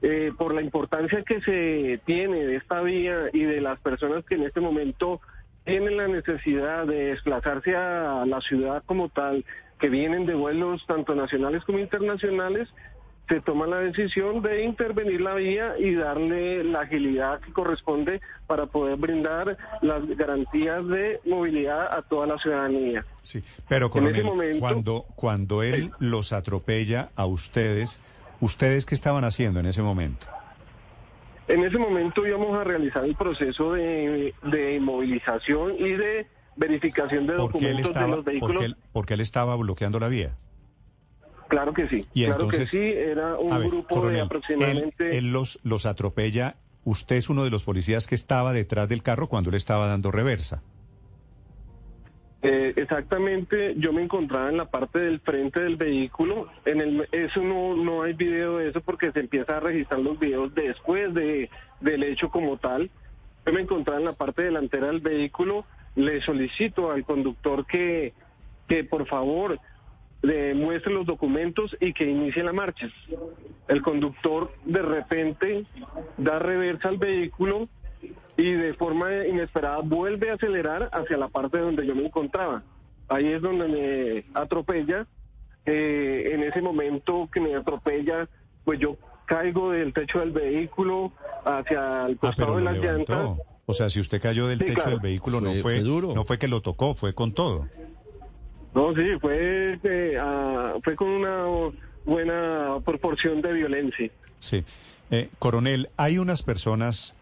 Eh, 0.02 0.32
por 0.36 0.52
la 0.54 0.62
importancia 0.62 1.22
que 1.22 1.40
se 1.42 2.00
tiene 2.04 2.44
de 2.44 2.56
esta 2.56 2.80
vía 2.80 3.28
y 3.32 3.44
de 3.44 3.60
las 3.60 3.78
personas 3.80 4.24
que 4.24 4.34
en 4.34 4.42
este 4.42 4.60
momento 4.60 5.20
tienen 5.64 5.96
la 5.96 6.08
necesidad 6.08 6.86
de 6.86 7.06
desplazarse 7.06 7.76
a 7.76 8.24
la 8.26 8.40
ciudad 8.40 8.82
como 8.84 9.08
tal, 9.10 9.44
que 9.78 9.88
vienen 9.88 10.26
de 10.26 10.34
vuelos 10.34 10.84
tanto 10.86 11.14
nacionales 11.14 11.64
como 11.64 11.78
internacionales, 11.78 12.68
se 13.32 13.40
toma 13.40 13.66
la 13.66 13.78
decisión 13.78 14.42
de 14.42 14.62
intervenir 14.62 15.22
la 15.22 15.32
vía 15.34 15.72
y 15.78 15.94
darle 15.94 16.62
la 16.64 16.80
agilidad 16.82 17.40
que 17.40 17.50
corresponde 17.50 18.20
para 18.46 18.66
poder 18.66 18.96
brindar 18.98 19.56
las 19.80 20.06
garantías 20.18 20.86
de 20.86 21.18
movilidad 21.24 21.96
a 21.96 22.02
toda 22.02 22.26
la 22.26 22.36
ciudadanía. 22.38 23.06
Sí, 23.22 23.42
pero 23.68 23.86
En 23.94 24.04
ese 24.08 24.20
coronel, 24.20 24.24
momento- 24.24 24.60
cuando, 24.60 25.06
cuando 25.16 25.62
él 25.62 25.92
los 25.98 26.34
atropella 26.34 27.08
a 27.16 27.24
ustedes, 27.24 28.02
¿ustedes 28.42 28.84
qué 28.84 28.94
estaban 28.94 29.24
haciendo 29.24 29.60
en 29.60 29.66
ese 29.66 29.80
momento? 29.80 30.26
En 31.48 31.64
ese 31.64 31.78
momento 31.78 32.26
íbamos 32.26 32.58
a 32.58 32.64
realizar 32.64 33.02
el 33.06 33.14
proceso 33.16 33.72
de, 33.72 34.34
de 34.42 34.74
inmovilización 34.74 35.74
y 35.78 35.92
de 35.92 36.26
verificación 36.56 37.26
de 37.26 37.32
¿Por 37.36 37.52
qué 37.52 37.70
él 37.70 37.82
documentos 37.82 37.94
de 37.94 38.00
los 38.08 38.16
porque 38.16 38.30
vehículos. 38.30 38.64
él, 38.64 38.76
porque 38.92 39.14
él 39.14 39.20
estaba 39.22 39.56
bloqueando 39.56 39.98
la 40.00 40.08
vía? 40.08 40.32
Claro 41.52 41.74
que 41.74 41.86
sí. 41.86 42.02
Y 42.14 42.24
claro 42.24 42.44
entonces, 42.44 42.70
que 42.70 42.78
sí, 42.78 42.82
era 42.82 43.36
un 43.36 43.58
ver, 43.58 43.68
grupo 43.68 43.96
coronel, 43.96 44.12
de 44.12 44.18
él, 44.20 44.24
aproximadamente... 44.24 45.18
él 45.18 45.32
los, 45.32 45.60
los 45.64 45.84
atropella. 45.84 46.56
Usted 46.84 47.16
es 47.16 47.28
uno 47.28 47.44
de 47.44 47.50
los 47.50 47.64
policías 47.64 48.06
que 48.06 48.14
estaba 48.14 48.54
detrás 48.54 48.88
del 48.88 49.02
carro 49.02 49.28
cuando 49.28 49.50
él 49.50 49.56
estaba 49.56 49.86
dando 49.86 50.10
reversa. 50.10 50.62
Eh, 52.40 52.72
exactamente, 52.76 53.74
yo 53.76 53.92
me 53.92 54.02
encontraba 54.02 54.48
en 54.48 54.56
la 54.56 54.64
parte 54.70 55.00
del 55.00 55.20
frente 55.20 55.60
del 55.60 55.76
vehículo. 55.76 56.48
En 56.64 56.80
el, 56.80 57.06
eso 57.12 57.42
no, 57.42 57.76
no 57.76 58.02
hay 58.02 58.14
video 58.14 58.56
de 58.56 58.70
eso 58.70 58.80
porque 58.80 59.12
se 59.12 59.20
empieza 59.20 59.58
a 59.58 59.60
registrar 59.60 60.00
los 60.00 60.18
videos 60.18 60.54
después 60.54 61.12
de, 61.12 61.50
del 61.80 62.02
hecho 62.02 62.30
como 62.30 62.56
tal. 62.56 62.90
Yo 63.44 63.52
me 63.52 63.60
encontraba 63.60 64.00
en 64.00 64.06
la 64.06 64.14
parte 64.14 64.40
delantera 64.42 64.86
del 64.86 65.00
vehículo. 65.00 65.66
Le 65.96 66.22
solicito 66.22 66.90
al 66.90 67.04
conductor 67.04 67.66
que, 67.66 68.14
que 68.68 68.84
por 68.84 69.06
favor 69.06 69.60
le 70.22 70.54
muestre 70.54 70.92
los 70.92 71.04
documentos 71.06 71.76
y 71.80 71.92
que 71.92 72.04
inicie 72.08 72.42
la 72.42 72.52
marcha. 72.52 72.88
El 73.68 73.82
conductor 73.82 74.52
de 74.64 74.82
repente 74.82 75.64
da 76.16 76.38
reversa 76.38 76.88
al 76.88 76.98
vehículo 76.98 77.68
y 78.36 78.52
de 78.52 78.74
forma 78.74 79.26
inesperada 79.26 79.78
vuelve 79.78 80.30
a 80.30 80.34
acelerar 80.34 80.88
hacia 80.92 81.16
la 81.16 81.28
parte 81.28 81.58
donde 81.58 81.86
yo 81.86 81.94
me 81.94 82.06
encontraba. 82.06 82.62
Ahí 83.08 83.26
es 83.26 83.42
donde 83.42 83.68
me 83.68 84.24
atropella. 84.40 85.06
Eh, 85.66 86.30
en 86.32 86.42
ese 86.42 86.60
momento 86.60 87.28
que 87.32 87.40
me 87.40 87.54
atropella, 87.54 88.28
pues 88.64 88.80
yo 88.80 88.96
caigo 89.26 89.70
del 89.70 89.92
techo 89.92 90.18
del 90.20 90.32
vehículo 90.32 91.12
hacia 91.44 92.06
el 92.06 92.14
Ah, 92.14 92.18
costado 92.20 92.56
de 92.56 92.64
las 92.64 92.78
levantó. 92.78 93.12
llantas. 93.12 93.46
O 93.66 93.74
sea, 93.74 93.88
si 93.88 94.00
usted 94.00 94.20
cayó 94.20 94.48
del 94.48 94.58
Sí, 94.58 94.64
techo 94.64 94.74
claro. 94.76 94.90
del 94.92 95.00
vehículo, 95.00 95.40
no 95.40 95.52
fue 95.54 95.80
duro. 95.80 96.12
no 96.14 96.24
fue 96.24 96.38
que 96.38 96.48
lo 96.48 96.62
tocó, 96.62 96.94
fue 96.94 97.14
con 97.14 97.32
todo. 97.32 97.68
No, 98.74 98.94
sí, 98.94 99.18
fue, 99.20 99.78
eh, 99.82 100.16
ah, 100.20 100.74
fue 100.82 100.96
con 100.96 101.08
una 101.08 101.44
buena 102.04 102.78
proporción 102.84 103.42
de 103.42 103.52
violencia. 103.52 104.10
Sí. 104.38 104.64
Eh, 105.10 105.28
coronel, 105.38 105.90
hay 105.96 106.18
unas 106.18 106.42
personas 106.42 107.14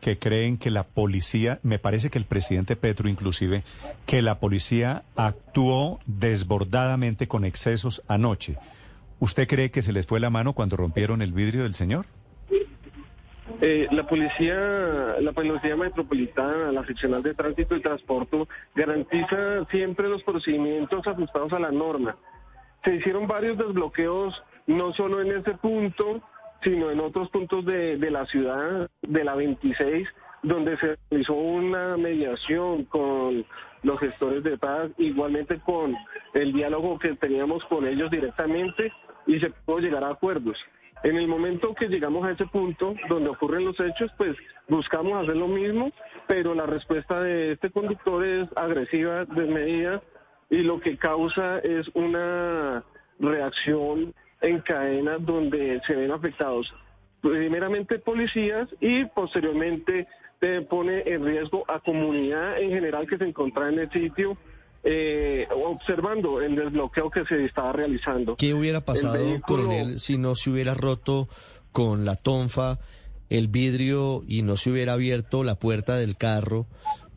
que 0.00 0.18
creen 0.18 0.58
que 0.58 0.70
la 0.70 0.84
policía, 0.84 1.58
me 1.62 1.78
parece 1.78 2.10
que 2.10 2.18
el 2.18 2.24
presidente 2.24 2.76
Petro 2.76 3.08
inclusive, 3.08 3.64
que 4.06 4.22
la 4.22 4.38
policía 4.38 5.02
actuó 5.16 5.98
desbordadamente 6.06 7.26
con 7.26 7.44
excesos 7.44 8.02
anoche. 8.06 8.56
¿Usted 9.18 9.48
cree 9.48 9.70
que 9.70 9.82
se 9.82 9.92
les 9.92 10.06
fue 10.06 10.20
la 10.20 10.30
mano 10.30 10.52
cuando 10.52 10.76
rompieron 10.76 11.22
el 11.22 11.32
vidrio 11.32 11.64
del 11.64 11.74
señor? 11.74 12.06
Eh, 13.60 13.86
la 13.90 14.06
policía, 14.06 15.16
la 15.20 15.32
policía 15.32 15.76
metropolitana, 15.76 16.72
la 16.72 16.84
seccional 16.84 17.22
de 17.22 17.34
tránsito 17.34 17.76
y 17.76 17.80
transporte 17.80 18.46
garantiza 18.74 19.64
siempre 19.70 20.08
los 20.08 20.22
procedimientos 20.22 21.06
ajustados 21.06 21.52
a 21.52 21.58
la 21.58 21.70
norma. 21.70 22.16
Se 22.84 22.94
hicieron 22.94 23.26
varios 23.26 23.56
desbloqueos, 23.56 24.42
no 24.66 24.92
solo 24.92 25.22
en 25.22 25.38
ese 25.38 25.54
punto, 25.54 26.22
sino 26.62 26.90
en 26.90 27.00
otros 27.00 27.30
puntos 27.30 27.64
de, 27.64 27.96
de 27.96 28.10
la 28.10 28.26
ciudad, 28.26 28.90
de 29.02 29.24
la 29.24 29.34
26, 29.34 30.08
donde 30.42 30.76
se 30.78 30.96
realizó 31.10 31.34
una 31.34 31.96
mediación 31.96 32.84
con 32.84 33.44
los 33.82 34.00
gestores 34.00 34.42
de 34.42 34.58
paz, 34.58 34.90
igualmente 34.98 35.58
con 35.60 35.96
el 36.34 36.52
diálogo 36.52 36.98
que 36.98 37.14
teníamos 37.14 37.64
con 37.66 37.86
ellos 37.86 38.10
directamente 38.10 38.92
y 39.26 39.38
se 39.40 39.50
pudo 39.50 39.78
llegar 39.78 40.04
a 40.04 40.10
acuerdos. 40.10 40.58
En 41.02 41.16
el 41.16 41.28
momento 41.28 41.74
que 41.74 41.88
llegamos 41.88 42.26
a 42.26 42.32
ese 42.32 42.46
punto 42.46 42.94
donde 43.08 43.30
ocurren 43.30 43.64
los 43.64 43.78
hechos, 43.78 44.10
pues 44.16 44.36
buscamos 44.68 45.22
hacer 45.22 45.36
lo 45.36 45.48
mismo, 45.48 45.92
pero 46.26 46.54
la 46.54 46.66
respuesta 46.66 47.20
de 47.20 47.52
este 47.52 47.70
conductor 47.70 48.24
es 48.24 48.48
agresiva, 48.56 49.24
desmedida, 49.26 50.02
y 50.50 50.62
lo 50.62 50.80
que 50.80 50.96
causa 50.96 51.58
es 51.58 51.88
una 51.94 52.84
reacción 53.18 54.14
en 54.40 54.60
cadena 54.60 55.18
donde 55.18 55.80
se 55.86 55.94
ven 55.94 56.12
afectados 56.12 56.72
primeramente 57.20 57.98
policías 57.98 58.68
y 58.80 59.04
posteriormente 59.06 60.06
se 60.40 60.62
pone 60.62 61.02
en 61.06 61.24
riesgo 61.24 61.64
a 61.68 61.80
comunidad 61.80 62.60
en 62.60 62.70
general 62.70 63.06
que 63.06 63.18
se 63.18 63.24
encontraba 63.24 63.70
en 63.70 63.80
el 63.80 63.90
sitio 63.90 64.36
eh, 64.88 65.48
observando 65.52 66.40
el 66.40 66.54
desbloqueo 66.54 67.10
que 67.10 67.24
se 67.24 67.44
estaba 67.44 67.72
realizando. 67.72 68.36
¿Qué 68.36 68.54
hubiera 68.54 68.80
pasado, 68.82 69.14
vehículo- 69.14 69.42
coronel, 69.64 69.98
si 69.98 70.16
no 70.16 70.36
se 70.36 70.50
hubiera 70.50 70.74
roto 70.74 71.28
con 71.72 72.04
la 72.04 72.14
tonfa 72.14 72.78
el 73.28 73.48
vidrio 73.48 74.22
y 74.28 74.42
no 74.42 74.56
se 74.56 74.70
hubiera 74.70 74.92
abierto 74.92 75.42
la 75.42 75.56
puerta 75.56 75.96
del 75.96 76.16
carro 76.16 76.66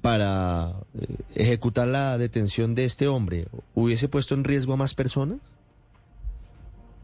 para 0.01 0.71
eh, 0.99 1.05
ejecutar 1.35 1.87
la 1.87 2.17
detención 2.17 2.73
de 2.73 2.85
este 2.85 3.07
hombre? 3.07 3.45
¿Hubiese 3.75 4.09
puesto 4.09 4.33
en 4.33 4.43
riesgo 4.45 4.73
a 4.73 4.77
más 4.77 4.95
personas? 4.95 5.37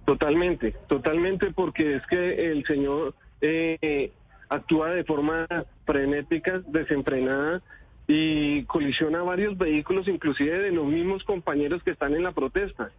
Totalmente, 0.06 0.76
totalmente, 0.88 1.52
porque 1.52 1.96
es 1.96 2.04
que 2.08 2.52
el 2.52 2.66
señor 2.66 3.14
eh, 3.42 4.12
actúa 4.50 4.90
de 4.92 5.04
forma 5.04 5.48
frenética, 5.86 6.62
desenfrenada 6.68 7.62
y 8.08 8.64
colisiona 8.66 9.24
varios 9.24 9.58
vehículos, 9.58 10.08
inclusive 10.08 10.60
de 10.60 10.72
los 10.72 10.86
mismos 10.86 11.24
compañeros 11.24 11.84
que 11.84 11.92
están 11.92 12.14
en 12.16 12.24
la 12.24 12.32
protesta, 12.32 12.92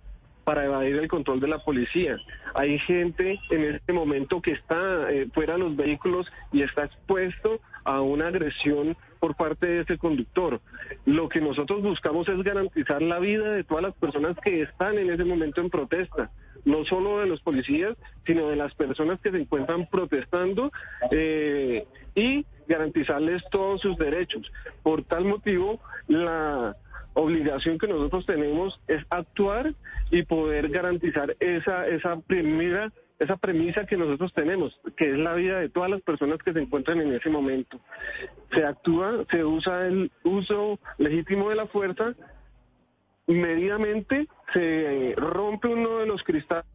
para 0.45 0.65
evadir 0.65 0.97
el 0.97 1.09
control 1.09 1.41
de 1.41 1.49
la 1.49 1.59
policía. 1.59 2.19
Hay 2.55 2.79
gente 2.79 3.41
en 3.51 3.65
este 3.65 3.93
momento 3.93 4.41
que 4.41 4.53
está 4.53 5.11
eh, 5.11 5.29
fuera 5.35 5.55
de 5.55 5.61
los 5.61 5.77
vehículos 5.77 6.31
y 6.53 6.63
está 6.63 6.85
expuesto 6.85 7.61
a 7.85 8.01
una 8.01 8.29
agresión 8.29 8.97
por 9.19 9.37
parte 9.37 9.67
de 9.67 9.81
ese 9.81 9.99
conductor. 9.99 10.61
Lo 11.05 11.29
que 11.29 11.41
nosotros 11.41 11.83
buscamos 11.83 12.29
es 12.29 12.43
garantizar 12.43 13.03
la 13.03 13.19
vida 13.19 13.51
de 13.51 13.65
todas 13.65 13.83
las 13.83 13.95
personas 13.95 14.37
que 14.45 14.63
están 14.63 14.99
en 14.99 15.11
ese 15.11 15.25
momento 15.25 15.61
en 15.61 15.71
protesta 15.71 16.31
no 16.67 16.85
solo 16.85 17.21
de 17.21 17.27
los 17.27 17.41
policías, 17.41 17.97
sino 18.27 18.49
de 18.49 18.57
las 18.57 18.75
personas 18.75 19.21
que 19.21 19.31
se 19.31 19.39
encuentran 19.39 19.87
protestando 19.87 20.73
eh, 21.13 21.87
y 22.15 22.45
garantizarles 22.67 23.43
todos 23.51 23.81
sus 23.81 23.97
derechos. 23.97 24.51
Por 24.83 25.05
tal 25.05 25.25
motivo, 25.25 25.81
la 26.09 26.77
obligación 27.15 27.79
que 27.79 27.87
nosotros 27.87 28.27
tenemos 28.27 28.79
es 28.89 29.03
actuar 29.09 29.75
y 30.11 30.25
poder 30.25 30.69
garantizar 30.69 31.37
esa, 31.39 31.87
esa 31.87 32.17
primera 32.21 32.93
esa 33.19 33.37
premisa 33.37 33.87
que 33.87 33.97
nosotros 33.97 34.33
tenemos, 34.35 34.79
que 34.97 35.11
es 35.11 35.19
la 35.19 35.35
vida 35.35 35.59
de 35.59 35.69
todas 35.69 35.91
las 35.91 36.03
personas 36.03 36.39
que 36.43 36.53
se 36.53 36.61
encuentran 36.61 37.01
en 37.01 37.13
ese 37.15 37.31
momento. 37.31 37.81
Se 38.53 38.65
actúa, 38.65 39.25
se 39.31 39.45
usa 39.45 39.87
el 39.87 40.11
uso 40.25 40.79
legítimo 40.99 41.49
de 41.49 41.57
la 41.57 41.67
fuerza 41.67 42.15
medidamente 43.27 44.29
se 44.53 45.15
rompe 45.17 45.69
uno 45.69 45.99
de 45.99 46.07
los 46.07 46.23
cristales 46.23 46.67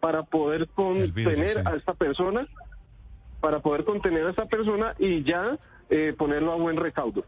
para 0.00 0.22
poder 0.22 0.68
contener 0.68 1.62
a 1.66 1.76
esta 1.76 1.94
persona, 1.94 2.46
para 3.40 3.60
poder 3.60 3.84
contener 3.84 4.26
a 4.26 4.30
esta 4.30 4.46
persona 4.46 4.94
y 4.98 5.22
ya 5.22 5.58
eh, 5.90 6.14
ponerlo 6.16 6.52
a 6.52 6.56
buen 6.56 6.76
recaudo. 6.76 7.24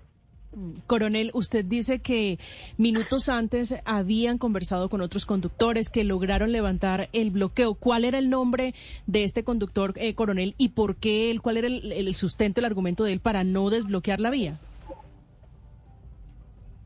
Coronel, 0.87 1.31
usted 1.35 1.65
dice 1.65 2.01
que 2.01 2.39
minutos 2.77 3.29
antes 3.29 3.77
habían 3.85 4.39
conversado 4.39 4.89
con 4.89 5.01
otros 5.01 5.27
conductores 5.27 5.89
que 5.89 6.05
lograron 6.05 6.53
levantar 6.53 7.09
el 7.13 7.31
bloqueo. 7.31 7.75
¿Cuál 7.75 8.05
era 8.05 8.19
el 8.19 8.31
nombre 8.31 8.75
de 9.07 9.25
este 9.25 9.45
conductor, 9.45 9.93
eh, 9.97 10.15
coronel, 10.15 10.55
y 10.59 10.71
por 10.71 10.97
qué 10.97 11.31
él? 11.31 11.43
¿Cuál 11.43 11.59
era 11.59 11.69
el, 11.69 12.15
sustento, 12.15 12.61
el 12.61 12.67
argumento 12.67 13.05
de 13.05 13.13
él 13.13 13.21
para 13.21 13.45
no 13.45 13.71
desbloquear 13.71 14.21
la 14.21 14.31
vía? 14.31 14.59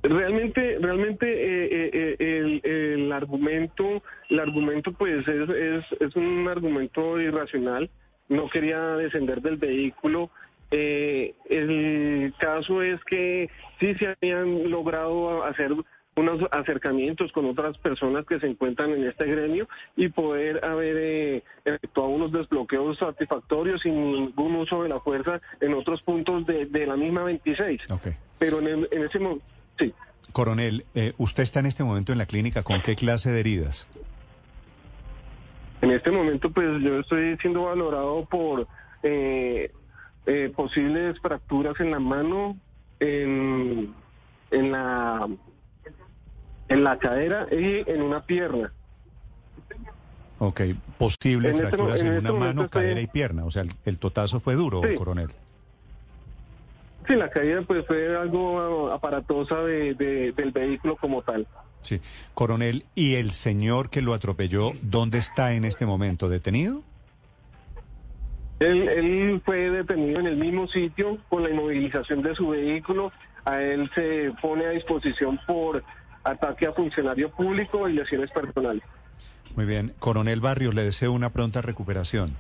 Realmente, 0.02 0.78
realmente 0.80 1.26
eh, 1.26 2.16
eh, 2.18 2.94
el, 2.94 3.12
argumento, 3.12 4.02
el 4.28 4.40
argumento 4.40 4.92
pues 4.92 5.26
es, 5.28 5.48
es, 5.48 5.84
es 6.00 6.16
un 6.16 6.48
argumento 6.48 7.20
irracional. 7.20 7.88
No 8.28 8.48
quería 8.48 8.96
descender 8.96 9.42
del 9.42 9.58
vehículo 9.58 10.30
eh, 10.72 11.34
el 11.50 12.34
caso 12.38 12.82
es 12.82 12.98
que 13.04 13.50
sí 13.78 13.94
se 13.94 14.08
habían 14.08 14.70
logrado 14.70 15.44
hacer 15.44 15.72
unos 16.16 16.40
acercamientos 16.50 17.32
con 17.32 17.46
otras 17.46 17.76
personas 17.78 18.26
que 18.26 18.38
se 18.38 18.46
encuentran 18.46 18.90
en 18.90 19.06
este 19.06 19.26
gremio 19.26 19.68
y 19.96 20.08
poder 20.08 20.64
haber 20.64 20.96
eh, 20.98 21.42
efectuado 21.64 22.10
unos 22.10 22.32
desbloqueos 22.32 22.98
satisfactorios 22.98 23.82
sin 23.82 24.12
ningún 24.12 24.56
uso 24.56 24.82
de 24.82 24.88
la 24.88 25.00
fuerza 25.00 25.40
en 25.60 25.74
otros 25.74 26.02
puntos 26.02 26.46
de, 26.46 26.86
la 26.86 26.96
misma 26.96 27.22
26. 27.22 27.82
Pero 28.38 28.60
en, 28.60 28.86
ese 28.90 29.18
momento, 29.18 29.44
sí. 29.78 29.94
Coronel, 30.32 30.84
eh, 30.94 31.12
usted 31.18 31.42
está 31.42 31.60
en 31.60 31.66
este 31.66 31.84
momento 31.84 32.12
en 32.12 32.18
la 32.18 32.26
clínica, 32.26 32.62
¿con 32.62 32.80
qué 32.80 32.96
clase 32.96 33.30
de 33.30 33.40
heridas? 33.40 33.88
En 35.80 35.90
este 35.90 36.10
momento, 36.10 36.50
pues 36.50 36.68
yo 36.82 37.00
estoy 37.00 37.36
siendo 37.38 37.64
valorado 37.64 38.24
por 38.26 38.68
eh, 39.02 39.72
eh, 40.26 40.52
posibles 40.54 41.18
fracturas 41.20 41.78
en 41.80 41.90
la 41.90 41.98
mano, 41.98 42.56
en, 43.00 43.94
en 44.50 44.72
la 44.72 45.28
en 46.68 46.84
la 46.84 46.98
cadera 46.98 47.46
y 47.50 47.88
en 47.90 48.02
una 48.02 48.24
pierna. 48.24 48.72
Ok, 50.38 50.62
posibles 50.98 51.52
este 51.52 51.68
fracturas 51.68 52.00
en, 52.00 52.08
una 52.08 52.18
este 52.18 52.32
mano, 52.32 52.68
cadera 52.68 53.00
y 53.00 53.06
pierna. 53.06 53.44
O 53.44 53.50
sea, 53.50 53.64
el, 53.84 53.98
totazo 53.98 54.40
fue 54.40 54.54
duro, 54.54 54.80
coronel. 54.96 55.28
Sí, 57.06 57.14
la 57.14 57.28
caída 57.30 57.62
pues 57.62 57.86
fue 57.86 58.16
algo 58.16 58.90
aparatosa 58.90 59.60
de, 59.62 59.94
del 59.94 60.50
vehículo 60.50 60.96
como 60.96 61.22
tal. 61.22 61.46
Sí, 61.82 62.00
coronel, 62.34 62.84
¿y 62.94 63.14
el 63.14 63.32
señor 63.32 63.90
que 63.90 64.02
lo 64.02 64.14
atropelló, 64.14 64.72
dónde 64.82 65.18
está 65.18 65.52
en 65.52 65.64
este 65.64 65.84
momento? 65.84 66.28
¿Detenido? 66.28 66.82
Él, 68.62 69.42
fue 69.44 69.70
detenido 69.70 70.20
en 70.20 70.26
el 70.26 70.36
mismo 70.36 70.68
sitio 70.68 71.18
con 71.28 71.42
la 71.42 71.50
inmovilización 71.50 72.22
de 72.22 72.34
su 72.34 72.48
vehículo. 72.48 73.12
A 73.44 73.60
él 73.60 73.90
se 73.94 74.32
pone 74.40 74.66
a 74.66 74.70
disposición 74.70 75.38
por 75.46 75.82
ataque 76.24 76.66
a 76.66 76.72
funcionario 76.72 77.30
público 77.30 77.88
y 77.88 77.94
lesiones 77.94 78.30
personales. 78.30 78.82
Muy 79.56 79.66
bien. 79.66 79.92
Coronel 79.98 80.40
Barrios, 80.40 80.74
le 80.74 80.84
deseo 80.84 81.12
una 81.12 81.30
pronta 81.30 81.60
recuperación. 81.60 82.36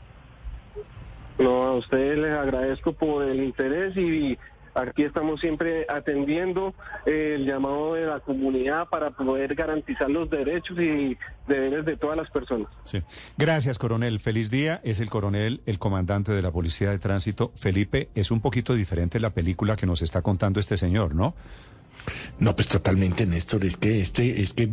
No, 1.38 1.62
a 1.64 1.72
ustedes 1.74 2.18
les 2.18 2.34
agradezco 2.34 2.92
por 2.92 3.24
el 3.24 3.42
interés 3.42 3.96
y 3.96 4.38
Aquí 4.74 5.02
estamos 5.02 5.40
siempre 5.40 5.86
atendiendo 5.88 6.74
eh, 7.04 7.34
el 7.36 7.46
llamado 7.46 7.94
de 7.94 8.06
la 8.06 8.20
comunidad 8.20 8.88
para 8.88 9.10
poder 9.10 9.54
garantizar 9.54 10.08
los 10.08 10.30
derechos 10.30 10.78
y 10.78 11.16
deberes 11.46 11.84
de 11.84 11.96
todas 11.96 12.16
las 12.16 12.30
personas. 12.30 12.68
Sí. 12.84 13.02
Gracias, 13.36 13.78
coronel. 13.78 14.18
Feliz 14.18 14.50
día. 14.50 14.80
Es 14.82 15.00
el 15.00 15.10
coronel, 15.10 15.60
el 15.66 15.78
comandante 15.78 16.32
de 16.32 16.40
la 16.40 16.50
Policía 16.50 16.90
de 16.90 16.98
Tránsito. 16.98 17.52
Felipe, 17.54 18.08
es 18.14 18.30
un 18.30 18.40
poquito 18.40 18.74
diferente 18.74 19.20
la 19.20 19.30
película 19.30 19.76
que 19.76 19.86
nos 19.86 20.00
está 20.00 20.22
contando 20.22 20.58
este 20.58 20.76
señor, 20.76 21.14
¿no? 21.14 21.34
No, 22.38 22.56
pues 22.56 22.68
totalmente, 22.68 23.26
Néstor. 23.26 23.64
Es 23.64 23.76
que 23.76 24.00
este, 24.00 24.40
es 24.40 24.54
que 24.54 24.70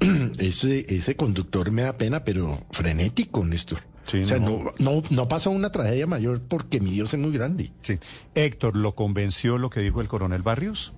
ese, 0.38 0.86
ese 0.94 1.16
conductor 1.16 1.70
me 1.72 1.82
da 1.82 1.98
pena, 1.98 2.24
pero 2.24 2.60
frenético, 2.70 3.44
Néstor 3.44 3.80
o 4.06 4.26
sea, 4.26 4.38
no, 4.38 4.72
no, 4.78 5.02
no 5.10 5.28
pasó 5.28 5.50
una 5.50 5.70
tragedia 5.70 6.06
mayor 6.06 6.40
porque 6.40 6.80
mi 6.80 6.90
Dios 6.90 7.14
es 7.14 7.20
muy 7.20 7.32
grande. 7.32 7.72
Sí. 7.82 7.98
Héctor, 8.34 8.76
¿lo 8.76 8.94
convenció 8.94 9.58
lo 9.58 9.70
que 9.70 9.80
dijo 9.80 10.00
el 10.00 10.08
coronel 10.08 10.42
Barrios? 10.42 10.92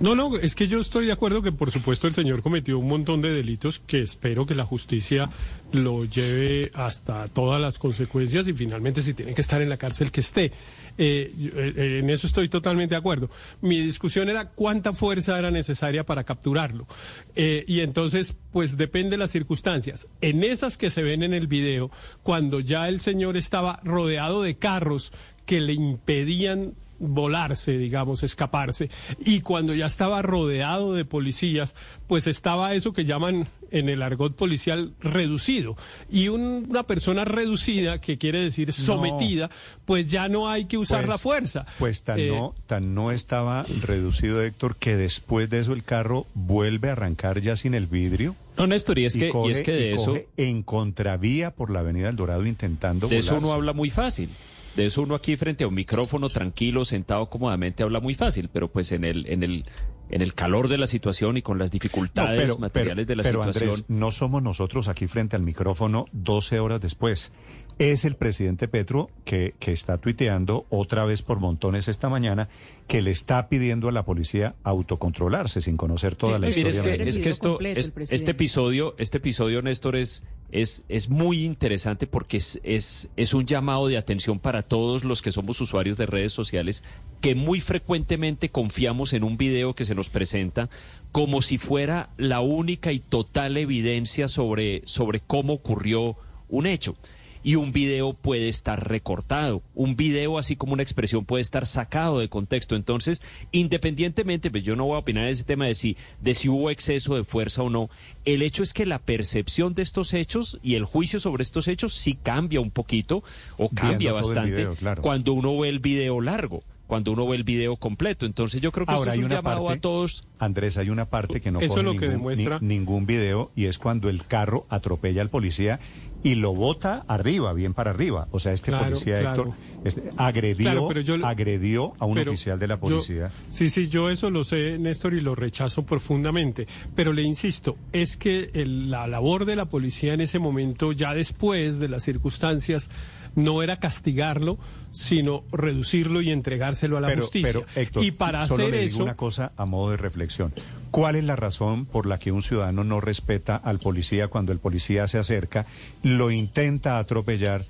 No, 0.00 0.16
no, 0.16 0.36
es 0.36 0.54
que 0.54 0.66
yo 0.66 0.80
estoy 0.80 1.06
de 1.06 1.12
acuerdo 1.12 1.42
que 1.42 1.52
por 1.52 1.70
supuesto 1.70 2.08
el 2.08 2.14
señor 2.14 2.42
cometió 2.42 2.78
un 2.78 2.88
montón 2.88 3.22
de 3.22 3.30
delitos 3.30 3.78
que 3.78 4.02
espero 4.02 4.46
que 4.46 4.54
la 4.54 4.64
justicia 4.64 5.30
lo 5.70 6.04
lleve 6.04 6.72
hasta 6.74 7.28
todas 7.28 7.60
las 7.60 7.78
consecuencias 7.78 8.48
y 8.48 8.52
finalmente 8.52 9.00
si 9.00 9.14
tiene 9.14 9.34
que 9.34 9.40
estar 9.40 9.62
en 9.62 9.68
la 9.68 9.76
cárcel 9.76 10.10
que 10.10 10.20
esté. 10.20 10.52
Eh, 10.98 11.32
eh, 11.56 11.98
en 12.00 12.10
eso 12.10 12.26
estoy 12.26 12.48
totalmente 12.48 12.94
de 12.94 12.98
acuerdo. 12.98 13.30
Mi 13.60 13.80
discusión 13.80 14.28
era 14.28 14.46
cuánta 14.50 14.92
fuerza 14.92 15.38
era 15.38 15.50
necesaria 15.50 16.04
para 16.04 16.24
capturarlo. 16.24 16.86
Eh, 17.34 17.64
y 17.66 17.80
entonces, 17.80 18.36
pues 18.52 18.76
depende 18.76 19.10
de 19.10 19.18
las 19.18 19.30
circunstancias. 19.30 20.08
En 20.20 20.44
esas 20.44 20.76
que 20.76 20.90
se 20.90 21.02
ven 21.02 21.22
en 21.22 21.34
el 21.34 21.46
video, 21.46 21.90
cuando 22.22 22.60
ya 22.60 22.88
el 22.88 23.00
señor 23.00 23.36
estaba 23.36 23.80
rodeado 23.84 24.42
de 24.42 24.56
carros 24.56 25.12
que 25.46 25.60
le 25.60 25.72
impedían 25.72 26.74
volarse, 26.98 27.76
digamos, 27.78 28.22
escaparse. 28.22 28.88
Y 29.18 29.40
cuando 29.40 29.74
ya 29.74 29.86
estaba 29.86 30.22
rodeado 30.22 30.94
de 30.94 31.04
policías, 31.04 31.74
pues 32.06 32.26
estaba 32.26 32.74
eso 32.74 32.92
que 32.92 33.04
llaman 33.04 33.48
en 33.72 33.88
el 33.88 34.02
argot 34.02 34.36
policial 34.36 34.92
reducido. 35.00 35.76
Y 36.10 36.28
una 36.28 36.84
persona 36.84 37.24
reducida, 37.24 38.00
que 38.00 38.18
quiere 38.18 38.40
decir 38.40 38.72
sometida, 38.72 39.50
pues 39.84 40.10
ya 40.10 40.28
no 40.28 40.48
hay 40.48 40.66
que 40.66 40.78
usar 40.78 41.08
la 41.08 41.14
pues, 41.14 41.22
fuerza. 41.22 41.66
Pues 41.78 42.02
tan, 42.02 42.20
eh, 42.20 42.28
no, 42.28 42.54
tan 42.66 42.94
no 42.94 43.10
estaba 43.10 43.64
reducido, 43.82 44.42
Héctor, 44.42 44.76
que 44.76 44.96
después 44.96 45.50
de 45.50 45.60
eso 45.60 45.72
el 45.72 45.82
carro 45.82 46.26
vuelve 46.34 46.90
a 46.90 46.92
arrancar 46.92 47.40
ya 47.40 47.56
sin 47.56 47.74
el 47.74 47.86
vidrio. 47.86 48.36
No, 48.56 48.66
Néstor, 48.66 48.98
y 48.98 49.06
es, 49.06 49.14
que, 49.14 49.32
y 49.46 49.50
es 49.50 49.62
que 49.62 49.72
de 49.72 49.94
eso... 49.94 50.18
En 50.36 50.62
contravía 50.62 51.52
por 51.52 51.70
la 51.70 51.80
avenida 51.80 52.10
El 52.10 52.16
Dorado 52.16 52.46
intentando... 52.46 53.08
De 53.08 53.18
eso 53.18 53.38
uno 53.38 53.52
habla 53.52 53.72
muy 53.72 53.90
fácil. 53.90 54.28
De 54.76 54.86
eso 54.86 55.02
uno 55.02 55.14
aquí 55.14 55.36
frente 55.36 55.64
a 55.64 55.68
un 55.68 55.74
micrófono 55.74 56.28
tranquilo, 56.28 56.84
sentado 56.84 57.28
cómodamente, 57.28 57.82
habla 57.82 58.00
muy 58.00 58.14
fácil, 58.14 58.48
pero 58.50 58.68
pues 58.68 58.92
en 58.92 59.04
el, 59.04 59.26
en 59.26 59.42
el, 59.42 59.66
en 60.08 60.22
el 60.22 60.34
calor 60.34 60.68
de 60.68 60.78
la 60.78 60.86
situación 60.86 61.36
y 61.36 61.42
con 61.42 61.58
las 61.58 61.70
dificultades 61.70 62.58
materiales 62.58 63.06
de 63.06 63.16
la 63.16 63.22
pero 63.22 63.40
situación. 63.40 63.70
Andrés, 63.70 63.84
no 63.88 64.12
somos 64.12 64.42
nosotros 64.42 64.88
aquí 64.88 65.06
frente 65.08 65.36
al 65.36 65.42
micrófono 65.42 66.06
12 66.12 66.58
horas 66.60 66.80
después. 66.80 67.32
Es 67.78 68.04
el 68.04 68.14
presidente 68.14 68.68
Petro 68.68 69.10
que, 69.24 69.54
que 69.58 69.72
está 69.72 69.98
tuiteando 69.98 70.66
otra 70.70 71.04
vez 71.04 71.22
por 71.22 71.40
montones 71.40 71.88
esta 71.88 72.08
mañana 72.08 72.48
que 72.86 73.02
le 73.02 73.10
está 73.10 73.48
pidiendo 73.48 73.88
a 73.88 73.92
la 73.92 74.04
policía 74.04 74.54
autocontrolarse 74.62 75.60
sin 75.60 75.76
conocer 75.76 76.14
toda 76.14 76.38
la 76.38 76.48
historia. 76.48 76.70
Es 76.70 76.80
que, 76.80 77.08
es 77.08 77.18
que 77.18 77.30
esto, 77.30 77.58
este 77.60 78.30
episodio, 78.30 78.94
este 78.98 79.18
episodio, 79.18 79.62
Néstor, 79.62 79.96
es, 79.96 80.22
es, 80.50 80.84
es 80.88 81.08
muy 81.08 81.44
interesante 81.44 82.06
porque 82.06 82.36
es, 82.36 82.60
es, 82.62 83.10
es 83.16 83.34
un 83.34 83.46
llamado 83.46 83.88
de 83.88 83.96
atención 83.96 84.38
para 84.38 84.62
todos 84.62 85.04
los 85.04 85.22
que 85.22 85.32
somos 85.32 85.60
usuarios 85.60 85.96
de 85.96 86.06
redes 86.06 86.32
sociales 86.32 86.84
que 87.20 87.34
muy 87.34 87.60
frecuentemente 87.60 88.50
confiamos 88.50 89.12
en 89.12 89.24
un 89.24 89.36
video 89.36 89.74
que 89.74 89.84
se 89.84 89.94
nos 89.94 90.10
presenta 90.10 90.68
como 91.10 91.42
si 91.42 91.58
fuera 91.58 92.10
la 92.16 92.40
única 92.40 92.92
y 92.92 93.00
total 93.00 93.56
evidencia 93.56 94.28
sobre, 94.28 94.82
sobre 94.84 95.20
cómo 95.20 95.54
ocurrió 95.54 96.16
un 96.48 96.66
hecho 96.66 96.96
y 97.42 97.56
un 97.56 97.72
video 97.72 98.14
puede 98.14 98.48
estar 98.48 98.88
recortado. 98.88 99.62
Un 99.74 99.96
video, 99.96 100.38
así 100.38 100.56
como 100.56 100.72
una 100.72 100.82
expresión, 100.82 101.24
puede 101.24 101.42
estar 101.42 101.66
sacado 101.66 102.20
de 102.20 102.28
contexto. 102.28 102.76
Entonces, 102.76 103.22
independientemente, 103.50 104.50
pues 104.50 104.64
yo 104.64 104.76
no 104.76 104.86
voy 104.86 104.96
a 104.96 105.00
opinar 105.00 105.24
en 105.24 105.30
ese 105.30 105.44
tema 105.44 105.66
de 105.66 105.74
si, 105.74 105.96
de 106.20 106.34
si 106.34 106.48
hubo 106.48 106.70
exceso 106.70 107.16
de 107.16 107.24
fuerza 107.24 107.62
o 107.62 107.70
no, 107.70 107.90
el 108.24 108.42
hecho 108.42 108.62
es 108.62 108.72
que 108.72 108.86
la 108.86 108.98
percepción 108.98 109.74
de 109.74 109.82
estos 109.82 110.14
hechos 110.14 110.58
y 110.62 110.74
el 110.74 110.84
juicio 110.84 111.20
sobre 111.20 111.42
estos 111.42 111.68
hechos 111.68 111.94
sí 111.94 112.18
cambia 112.22 112.60
un 112.60 112.70
poquito 112.70 113.22
o 113.58 113.68
cambia 113.68 114.12
bastante 114.12 114.68
cuando 115.00 115.32
uno 115.32 115.58
ve 115.58 115.68
el 115.68 115.80
video 115.80 116.20
largo 116.20 116.62
cuando 116.92 117.12
uno 117.12 117.26
ve 117.26 117.36
el 117.36 117.44
video 117.44 117.76
completo. 117.76 118.26
Entonces 118.26 118.60
yo 118.60 118.70
creo 118.70 118.84
que 118.84 118.92
Ahora, 118.92 119.14
es 119.14 119.18
un 119.18 119.30
llamado 119.30 119.70
a 119.70 119.76
todos. 119.76 120.26
Andrés, 120.38 120.76
hay 120.76 120.90
una 120.90 121.06
parte 121.06 121.40
que 121.40 121.50
no 121.50 121.58
Eso 121.58 121.76
pone 121.76 121.84
lo 121.84 121.92
que 121.92 122.00
ningún, 122.00 122.10
demuestra... 122.10 122.58
ningún 122.60 123.06
video 123.06 123.50
y 123.56 123.64
es 123.64 123.78
cuando 123.78 124.10
el 124.10 124.26
carro 124.26 124.66
atropella 124.68 125.22
al 125.22 125.30
policía 125.30 125.80
y 126.22 126.36
lo 126.36 126.54
bota 126.54 127.04
arriba, 127.08 127.52
bien 127.52 127.74
para 127.74 127.90
arriba. 127.90 128.28
O 128.30 128.38
sea, 128.38 128.52
este 128.52 128.72
policía 128.72 129.20
Héctor 129.20 129.52
este, 129.84 130.10
agredió, 130.16 130.88
agredió 131.24 131.94
a 131.98 132.06
un 132.06 132.18
oficial 132.18 132.58
de 132.58 132.68
la 132.68 132.78
policía. 132.78 133.30
sí, 133.50 133.68
sí, 133.68 133.88
yo 133.88 134.10
eso 134.10 134.30
lo 134.30 134.44
sé, 134.44 134.78
Néstor, 134.78 135.14
y 135.14 135.20
lo 135.20 135.34
rechazo 135.34 135.82
profundamente. 135.84 136.66
Pero 136.94 137.12
le 137.12 137.22
insisto, 137.22 137.76
es 137.92 138.16
que 138.16 138.50
la 138.54 139.06
labor 139.06 139.44
de 139.44 139.56
la 139.56 139.66
policía 139.66 140.14
en 140.14 140.20
ese 140.20 140.38
momento, 140.38 140.92
ya 140.92 141.14
después 141.14 141.78
de 141.78 141.88
las 141.88 142.04
circunstancias, 142.04 142.90
no 143.34 143.62
era 143.62 143.78
castigarlo, 143.78 144.58
sino 144.90 145.44
reducirlo 145.52 146.20
y 146.20 146.30
entregárselo 146.30 146.96
a 146.96 147.00
la 147.00 147.14
justicia. 147.16 147.60
y 148.00 148.10
para 148.12 148.46
solo 148.46 148.64
hacer 148.64 148.74
le 148.74 148.84
eso, 148.84 148.94
digo 148.94 149.04
una 149.04 149.16
cosa 149.16 149.52
a 149.56 149.64
modo 149.64 149.90
de 149.90 149.96
reflexión. 149.96 150.52
¿Cuál 150.90 151.16
es 151.16 151.24
la 151.24 151.36
razón 151.36 151.86
por 151.86 152.06
la 152.06 152.18
que 152.18 152.32
un 152.32 152.42
ciudadano 152.42 152.84
no 152.84 153.00
respeta 153.00 153.56
al 153.56 153.78
policía 153.78 154.28
cuando 154.28 154.52
el 154.52 154.58
policía 154.58 155.08
se 155.08 155.18
acerca, 155.18 155.64
lo 156.02 156.30
intenta 156.30 156.98
atropellar 156.98 157.64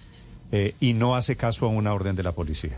eh, 0.51 0.75
y 0.81 0.95
no 0.95 1.15
hace 1.17 1.37
caso 1.37 1.67
a 1.67 1.69
una 1.69 1.95
orden 1.95 2.17
de 2.17 2.23
la 2.25 2.33
policía? 2.33 2.77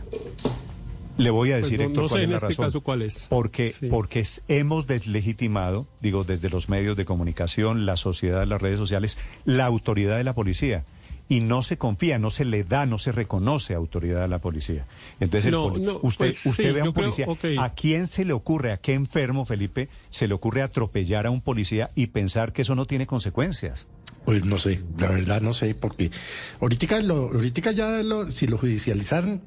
Le 1.17 1.29
voy 1.29 1.51
a 1.51 1.55
Pues 1.55 1.63
decir, 1.63 1.79
no- 1.79 1.85
Héctor, 1.85 2.03
no 2.03 2.09
sé 2.09 2.13
cuál 2.13 2.21
es 2.21 2.25
en 2.25 2.29
la 2.31 2.35
este 2.37 2.47
razón. 2.49 2.65
caso 2.65 2.81
cuál 2.81 3.01
es. 3.01 3.27
Porque, 3.29 3.69
Sí. 3.69 3.87
porque 3.87 4.19
es- 4.19 4.43
hemos 4.49 4.85
deslegitimado, 4.85 5.87
digo, 6.01 6.25
desde 6.25 6.49
los 6.49 6.67
medios 6.67 6.97
de 6.97 7.05
comunicación, 7.05 7.85
la 7.85 7.95
sociedad, 7.95 8.45
las 8.45 8.61
redes 8.61 8.77
sociales, 8.77 9.17
la 9.45 9.65
autoridad 9.65 10.17
de 10.17 10.25
la 10.25 10.33
policía. 10.33 10.83
Y 11.27 11.39
no 11.39 11.63
se 11.63 11.77
confía, 11.77 12.19
no 12.19 12.29
se 12.29 12.45
le 12.45 12.63
da, 12.63 12.85
no 12.85 12.99
se 12.99 13.11
reconoce 13.11 13.73
autoridad 13.73 14.23
a 14.23 14.27
la 14.27 14.37
policía. 14.39 14.85
Entonces, 15.19 15.45
el 15.47 15.51
No, 15.53 15.69
poli- 15.69 15.81
no, 15.81 15.93
usted, 16.03 16.25
pues 16.27 16.45
usted 16.45 16.67
sí, 16.67 16.71
ve 16.71 16.81
a 16.81 16.83
un 16.83 16.91
creo- 16.93 17.11
policía. 17.11 17.63
¿A 17.63 17.73
quién 17.73 18.05
se 18.05 18.25
le 18.25 18.33
ocurre, 18.33 18.71
a 18.71 18.77
qué 18.77 18.93
enfermo, 18.93 19.43
Felipe, 19.45 19.89
se 20.11 20.27
le 20.27 20.35
ocurre 20.35 20.61
atropellar 20.61 21.25
a 21.25 21.31
un 21.31 21.41
policía 21.41 21.87
y 21.95 22.07
pensar 22.07 22.53
que 22.53 22.61
eso 22.61 22.75
no 22.75 22.85
tiene 22.85 23.07
consecuencias? 23.07 23.87
Pues 24.23 24.45
no 24.45 24.57
sé, 24.57 24.81
la 24.99 25.09
verdad 25.09 25.41
no 25.41 25.53
sé, 25.53 25.73
porque 25.73 26.11
ahorita, 26.61 26.99
lo, 27.01 27.15
ahorita 27.31 27.71
ya 27.71 28.03
lo, 28.03 28.31
si 28.31 28.45
lo 28.47 28.57
judicializaran, 28.59 29.41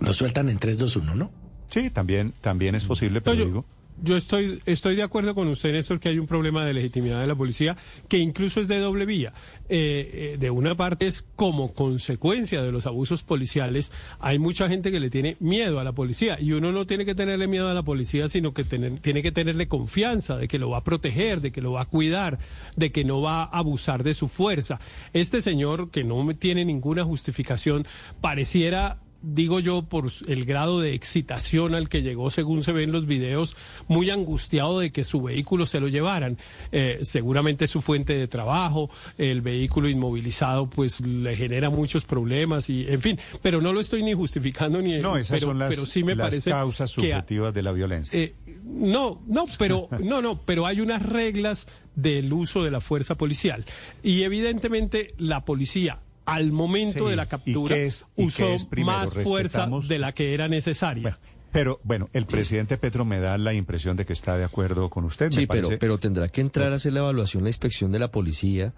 lo 0.00 0.12
sueltan 0.12 0.48
en 0.48 0.58
3-2-1, 0.58 1.14
¿no? 1.14 1.30
Sí, 1.68 1.90
también, 1.90 2.32
también 2.40 2.74
es 2.74 2.84
posible, 2.84 3.20
pero 3.20 3.36
yo, 3.36 3.44
digo. 3.46 3.64
Yo 4.02 4.16
estoy, 4.16 4.60
estoy 4.66 4.96
de 4.96 5.02
acuerdo 5.02 5.34
con 5.34 5.48
usted, 5.48 5.72
Néstor, 5.72 6.00
que 6.00 6.08
hay 6.10 6.18
un 6.18 6.26
problema 6.26 6.64
de 6.64 6.74
legitimidad 6.74 7.20
de 7.20 7.26
la 7.26 7.34
policía 7.34 7.76
que 8.08 8.18
incluso 8.18 8.60
es 8.60 8.68
de 8.68 8.78
doble 8.78 9.06
vía. 9.06 9.32
Eh, 9.68 10.32
eh, 10.34 10.36
de 10.38 10.50
una 10.50 10.74
parte 10.76 11.06
es 11.06 11.22
como 11.34 11.72
consecuencia 11.74 12.62
de 12.62 12.70
los 12.72 12.86
abusos 12.86 13.22
policiales, 13.22 13.90
hay 14.20 14.38
mucha 14.38 14.68
gente 14.68 14.90
que 14.92 15.00
le 15.00 15.10
tiene 15.10 15.36
miedo 15.40 15.80
a 15.80 15.84
la 15.84 15.92
policía 15.92 16.38
y 16.40 16.52
uno 16.52 16.70
no 16.72 16.86
tiene 16.86 17.04
que 17.04 17.14
tenerle 17.14 17.48
miedo 17.48 17.68
a 17.68 17.74
la 17.74 17.82
policía, 17.82 18.28
sino 18.28 18.54
que 18.54 18.64
tener- 18.64 19.00
tiene 19.00 19.22
que 19.22 19.32
tenerle 19.32 19.66
confianza 19.66 20.36
de 20.36 20.46
que 20.46 20.58
lo 20.58 20.70
va 20.70 20.78
a 20.78 20.84
proteger, 20.84 21.40
de 21.40 21.50
que 21.52 21.60
lo 21.62 21.72
va 21.72 21.82
a 21.82 21.86
cuidar, 21.86 22.38
de 22.76 22.92
que 22.92 23.04
no 23.04 23.22
va 23.22 23.42
a 23.44 23.58
abusar 23.58 24.04
de 24.04 24.14
su 24.14 24.28
fuerza. 24.28 24.78
Este 25.12 25.40
señor, 25.40 25.90
que 25.90 26.04
no 26.04 26.26
tiene 26.34 26.64
ninguna 26.64 27.04
justificación, 27.04 27.84
pareciera 28.20 28.98
digo 29.22 29.60
yo, 29.60 29.82
por 29.82 30.10
el 30.26 30.44
grado 30.44 30.80
de 30.80 30.94
excitación 30.94 31.74
al 31.74 31.88
que 31.88 32.02
llegó, 32.02 32.30
según 32.30 32.62
se 32.62 32.72
ve 32.72 32.82
en 32.82 32.92
los 32.92 33.06
videos, 33.06 33.56
muy 33.88 34.10
angustiado 34.10 34.78
de 34.80 34.90
que 34.92 35.04
su 35.04 35.22
vehículo 35.22 35.66
se 35.66 35.80
lo 35.80 35.88
llevaran. 35.88 36.38
Eh, 36.72 37.00
seguramente 37.02 37.66
su 37.66 37.80
fuente 37.80 38.14
de 38.14 38.28
trabajo, 38.28 38.90
el 39.18 39.40
vehículo 39.40 39.88
inmovilizado, 39.88 40.68
pues 40.68 41.00
le 41.00 41.36
genera 41.36 41.70
muchos 41.70 42.04
problemas 42.04 42.70
y, 42.70 42.86
en 42.88 43.00
fin, 43.00 43.18
pero 43.42 43.60
no 43.60 43.72
lo 43.72 43.80
estoy 43.80 44.02
ni 44.02 44.14
justificando 44.14 44.80
ni. 44.80 44.98
No, 44.98 45.16
esas 45.16 45.38
pero, 45.38 45.48
son 45.48 45.58
las, 45.58 45.70
pero 45.70 45.86
sí 45.86 46.02
me 46.02 46.14
las 46.14 46.28
parece 46.28 46.50
causas 46.50 46.94
que 46.94 47.00
subjetivas 47.02 47.54
de 47.54 47.62
la 47.62 47.72
violencia. 47.72 48.20
eh, 48.20 48.34
no, 48.64 49.22
no, 49.26 49.46
pero 49.58 49.88
no, 50.00 50.20
no, 50.20 50.42
pero 50.42 50.66
hay 50.66 50.80
unas 50.80 51.02
reglas 51.02 51.66
del 51.94 52.32
uso 52.32 52.62
de 52.62 52.70
la 52.70 52.80
fuerza 52.80 53.14
policial 53.14 53.64
y 54.02 54.22
evidentemente 54.22 55.14
la 55.16 55.44
policía 55.44 56.00
al 56.26 56.52
momento 56.52 57.04
Sí, 57.04 57.10
de 57.10 57.16
la 57.16 57.24
¿y 57.24 57.28
captura 57.28 57.76
es- 57.76 58.04
usó 58.16 58.44
qué 58.44 58.54
es 58.54 58.64
primero? 58.64 58.98
más 58.98 59.14
fuerza 59.14 59.68
de 59.88 59.98
la 59.98 60.12
que 60.12 60.34
era 60.34 60.48
necesaria. 60.48 61.18
Pero 61.52 61.80
bueno, 61.84 62.10
el 62.12 62.26
presidente 62.26 62.76
Petro 62.76 63.04
me 63.06 63.18
da 63.18 63.38
la 63.38 63.54
impresión 63.54 63.96
de 63.96 64.04
que 64.04 64.12
está 64.12 64.36
de 64.36 64.44
acuerdo 64.44 64.90
con 64.90 65.04
usted. 65.04 65.30
me 65.30 65.36
Sí, 65.40 65.46
pero, 65.46 65.62
parece- 65.68 65.78
pero 65.78 65.98
tendrá 65.98 66.28
que 66.28 66.42
entrar 66.42 66.72
a 66.72 66.76
hacer 66.76 66.92
la 66.92 67.00
evaluación, 67.00 67.44
la 67.44 67.48
inspección 67.50 67.92
de 67.92 67.98
la 67.98 68.10
policía, 68.10 68.74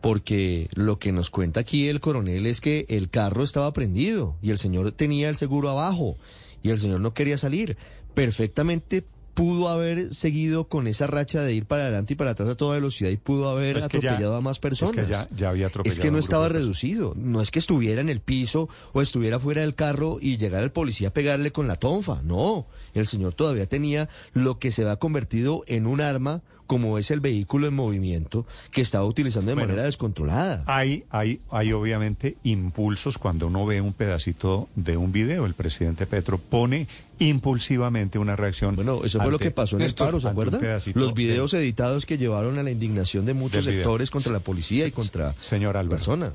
porque 0.00 0.68
lo 0.72 0.98
que 0.98 1.12
nos 1.12 1.28
cuenta 1.30 1.60
aquí 1.60 1.88
el 1.88 2.00
coronel 2.00 2.46
es 2.46 2.60
que 2.60 2.86
el 2.88 3.10
carro 3.10 3.42
estaba 3.44 3.72
prendido 3.72 4.36
y 4.40 4.50
el 4.50 4.58
señor 4.58 4.92
tenía 4.92 5.28
el 5.28 5.36
seguro 5.36 5.68
abajo 5.70 6.16
y 6.62 6.70
el 6.70 6.78
señor 6.78 7.00
no 7.00 7.12
quería 7.12 7.36
salir. 7.36 7.76
Perfectamente 8.14 9.04
pudo 9.34 9.68
haber 9.68 10.12
seguido 10.14 10.68
con 10.68 10.86
esa 10.86 11.06
racha 11.06 11.40
de 11.42 11.54
ir 11.54 11.64
para 11.66 11.84
adelante 11.84 12.12
y 12.12 12.16
para 12.16 12.32
atrás 12.32 12.48
a 12.50 12.54
toda 12.54 12.74
velocidad 12.74 13.10
y 13.10 13.16
pudo 13.16 13.48
haber 13.48 13.78
ya- 13.78 13.86
atropellado 13.86 14.36
a 14.36 14.40
más 14.40 14.56
es 14.56 14.60
que 14.60 14.68
personas. 14.68 15.08
ya- 15.08 15.28
ya 15.36 15.48
había 15.50 15.68
atropellado 15.68 15.94
Es 15.96 16.00
que 16.00 16.10
no 16.10 16.18
estaba 16.18 16.48
reducido. 16.48 17.14
No 17.16 17.40
es 17.40 17.50
que 17.50 17.58
estuviera 17.58 18.00
en 18.00 18.08
el 18.08 18.20
piso 18.20 18.68
o 18.92 19.00
estuviera 19.02 19.38
fuera 19.40 19.62
del 19.62 19.74
carro 19.74 20.18
y 20.20 20.36
llegara 20.36 20.64
el 20.64 20.70
policía 20.72 21.08
a 21.08 21.12
pegarle 21.14 21.50
con 21.52 21.66
la 21.66 21.76
tonfa. 21.76 22.20
No, 22.22 22.66
el 22.94 23.06
señor 23.06 23.32
todavía 23.34 23.66
tenía 23.66 24.08
lo 24.34 24.58
que 24.58 24.70
se 24.70 24.88
ha 24.88 24.96
convertido 24.96 25.64
en 25.66 25.86
un 25.86 26.00
arma 26.00 26.42
como 26.72 26.96
es 26.96 27.10
el 27.10 27.20
vehículo 27.20 27.66
en 27.66 27.74
movimiento 27.74 28.46
que 28.70 28.80
estaba 28.80 29.04
utilizando 29.04 29.50
de 29.50 29.56
Bueno, 29.56 29.68
manera 29.68 29.84
descontrolada. 29.84 30.64
Hay, 30.66 31.04
hay, 31.10 31.42
hay 31.50 31.70
obviamente 31.74 32.38
impulsos 32.44 33.18
cuando 33.18 33.48
uno 33.48 33.66
ve 33.66 33.82
un 33.82 33.92
pedacito 33.92 34.70
de 34.74 34.96
un 34.96 35.12
video. 35.12 35.44
El 35.44 35.52
presidente 35.52 36.06
Petro 36.06 36.38
pone 36.38 36.88
impulsivamente 37.18 38.18
una 38.18 38.36
reacción. 38.36 38.74
Bueno, 38.74 39.04
eso 39.04 39.20
fue 39.20 39.30
lo 39.30 39.38
que 39.38 39.50
pasó 39.50 39.76
en 39.76 39.82
el 39.82 39.92
paro, 39.92 40.18
¿se 40.18 40.28
acuerdan? 40.28 40.62
Los 40.94 41.12
videos 41.12 41.52
editados 41.52 42.06
que 42.06 42.16
llevaron 42.16 42.58
a 42.58 42.62
la 42.62 42.70
indignación 42.70 43.26
de 43.26 43.34
muchos 43.34 43.66
video. 43.66 43.80
sectores 43.80 44.10
contra 44.10 44.32
la 44.32 44.40
policía 44.40 44.86
y 44.86 44.92
contra 44.92 45.34
Señor 45.42 45.76
Álvaro. 45.76 45.98
personas. 45.98 46.32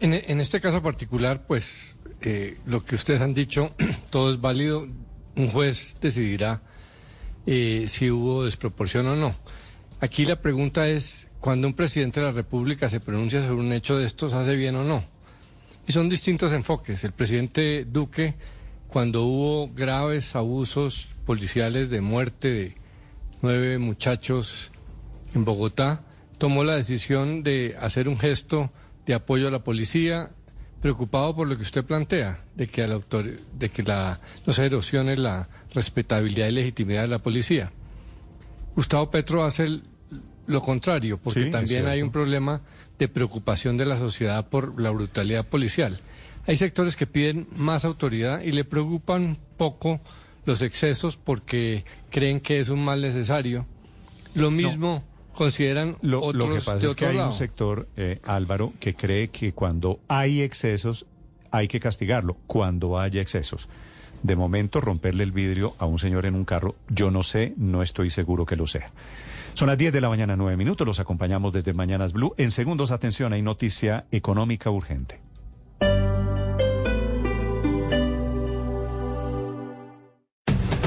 En, 0.00 0.12
en 0.12 0.40
este 0.42 0.60
caso 0.60 0.82
particular, 0.82 1.46
pues 1.46 1.96
eh, 2.20 2.58
lo 2.66 2.84
que 2.84 2.94
ustedes 2.96 3.22
han 3.22 3.32
dicho, 3.32 3.74
todo 4.10 4.34
es 4.34 4.38
válido. 4.38 4.86
Un 5.34 5.48
juez 5.48 5.96
decidirá 6.02 6.60
eh, 7.46 7.86
si 7.88 8.10
hubo 8.10 8.44
desproporción 8.44 9.06
o 9.06 9.16
no. 9.16 9.34
Aquí 10.02 10.26
la 10.26 10.34
pregunta 10.34 10.88
es, 10.88 11.28
cuando 11.38 11.68
un 11.68 11.74
presidente 11.74 12.18
de 12.18 12.26
la 12.26 12.32
República 12.32 12.90
se 12.90 12.98
pronuncia 12.98 13.40
sobre 13.46 13.60
un 13.62 13.72
hecho 13.72 13.96
de 13.96 14.04
estos, 14.04 14.32
¿hace 14.32 14.56
bien 14.56 14.74
o 14.74 14.82
no? 14.82 15.04
Y 15.86 15.92
son 15.92 16.08
distintos 16.08 16.50
enfoques. 16.50 17.04
El 17.04 17.12
presidente 17.12 17.84
Duque, 17.84 18.34
cuando 18.88 19.22
hubo 19.22 19.68
graves 19.72 20.34
abusos 20.34 21.06
policiales 21.24 21.88
de 21.88 22.00
muerte 22.00 22.48
de 22.48 22.74
nueve 23.42 23.78
muchachos 23.78 24.72
en 25.36 25.44
Bogotá, 25.44 26.02
tomó 26.36 26.64
la 26.64 26.74
decisión 26.74 27.44
de 27.44 27.76
hacer 27.80 28.08
un 28.08 28.18
gesto 28.18 28.72
de 29.06 29.14
apoyo 29.14 29.46
a 29.46 29.52
la 29.52 29.62
policía, 29.62 30.30
preocupado 30.80 31.36
por 31.36 31.46
lo 31.48 31.54
que 31.56 31.62
usted 31.62 31.84
plantea, 31.84 32.42
de 32.56 32.66
que, 32.66 32.82
a 32.82 32.88
la 32.88 32.96
autor- 32.96 33.38
de 33.56 33.68
que 33.68 33.84
la, 33.84 34.18
no 34.48 34.52
se 34.52 34.66
erosione 34.66 35.16
la 35.16 35.48
respetabilidad 35.72 36.48
y 36.48 36.52
legitimidad 36.52 37.02
de 37.02 37.08
la 37.08 37.20
policía. 37.20 37.70
Gustavo 38.74 39.08
Petro 39.12 39.44
hace 39.44 39.62
el- 39.64 39.84
lo 40.46 40.62
contrario, 40.62 41.18
porque 41.18 41.44
Sí, 41.44 41.50
también 41.50 41.86
hay 41.86 42.02
un 42.02 42.10
problema 42.10 42.60
de 42.98 43.08
preocupación 43.08 43.76
de 43.76 43.86
la 43.86 43.98
sociedad 43.98 44.48
por 44.48 44.80
la 44.80 44.90
brutalidad 44.90 45.46
policial. 45.46 46.00
Hay 46.46 46.56
sectores 46.56 46.96
que 46.96 47.06
piden 47.06 47.46
más 47.56 47.84
autoridad 47.84 48.42
y 48.42 48.52
le 48.52 48.64
preocupan 48.64 49.36
poco 49.56 50.00
los 50.44 50.62
excesos 50.62 51.16
porque 51.16 51.84
creen 52.10 52.40
que 52.40 52.58
es 52.58 52.68
un 52.68 52.84
mal 52.84 53.00
necesario. 53.00 53.66
Lo 54.34 54.50
mismo 54.50 55.04
consideran 55.34 55.96
Lo, 56.02 56.22
otros 56.22 56.48
lo 56.48 56.54
que 56.54 56.60
pasa 56.60 56.86
es 56.86 56.94
que 56.94 57.06
hay 57.06 57.16
lado. 57.16 57.28
un 57.28 57.34
sector, 57.34 57.88
eh, 57.96 58.20
Álvaro, 58.24 58.72
que 58.80 58.94
cree 58.94 59.28
que 59.28 59.52
cuando 59.52 60.00
hay 60.08 60.42
excesos 60.42 61.06
hay 61.50 61.68
que 61.68 61.80
castigarlo, 61.80 62.36
cuando 62.46 62.98
haya 62.98 63.20
excesos. 63.20 63.68
De 64.22 64.36
momento, 64.36 64.80
romperle 64.80 65.24
el 65.24 65.32
vidrio 65.32 65.74
a 65.78 65.86
un 65.86 65.98
señor 65.98 66.26
en 66.26 66.34
un 66.34 66.44
carro, 66.44 66.76
yo 66.88 67.10
no 67.10 67.22
sé, 67.22 67.54
no 67.56 67.82
estoy 67.82 68.08
seguro 68.10 68.46
que 68.46 68.56
lo 68.56 68.66
sea. 68.66 68.90
Son 69.54 69.68
las 69.68 69.78
10 69.78 69.92
de 69.92 70.00
la 70.00 70.08
mañana, 70.08 70.36
9 70.36 70.56
minutos, 70.56 70.86
los 70.86 71.00
acompañamos 71.00 71.52
desde 71.52 71.72
Mañanas 71.72 72.12
Blue. 72.12 72.34
En 72.38 72.50
segundos, 72.50 72.90
atención, 72.90 73.32
hay 73.32 73.42
noticia 73.42 74.06
económica 74.10 74.70
urgente. 74.70 75.20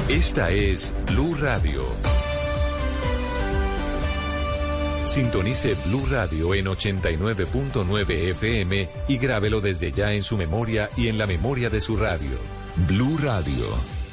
Esta 0.08 0.50
es 0.50 0.92
Blue 1.10 1.34
Radio. 1.40 1.82
Sintonice 5.04 5.74
Blue 5.86 6.04
Radio 6.10 6.54
en 6.54 6.66
89.9 6.66 8.10
FM 8.30 8.88
y 9.08 9.18
grábelo 9.18 9.60
desde 9.60 9.92
ya 9.92 10.12
en 10.12 10.22
su 10.22 10.36
memoria 10.36 10.90
y 10.96 11.08
en 11.08 11.18
la 11.18 11.26
memoria 11.26 11.70
de 11.70 11.80
su 11.80 11.96
radio. 11.96 12.38
Blue 12.88 13.16
Radio, 13.18 13.66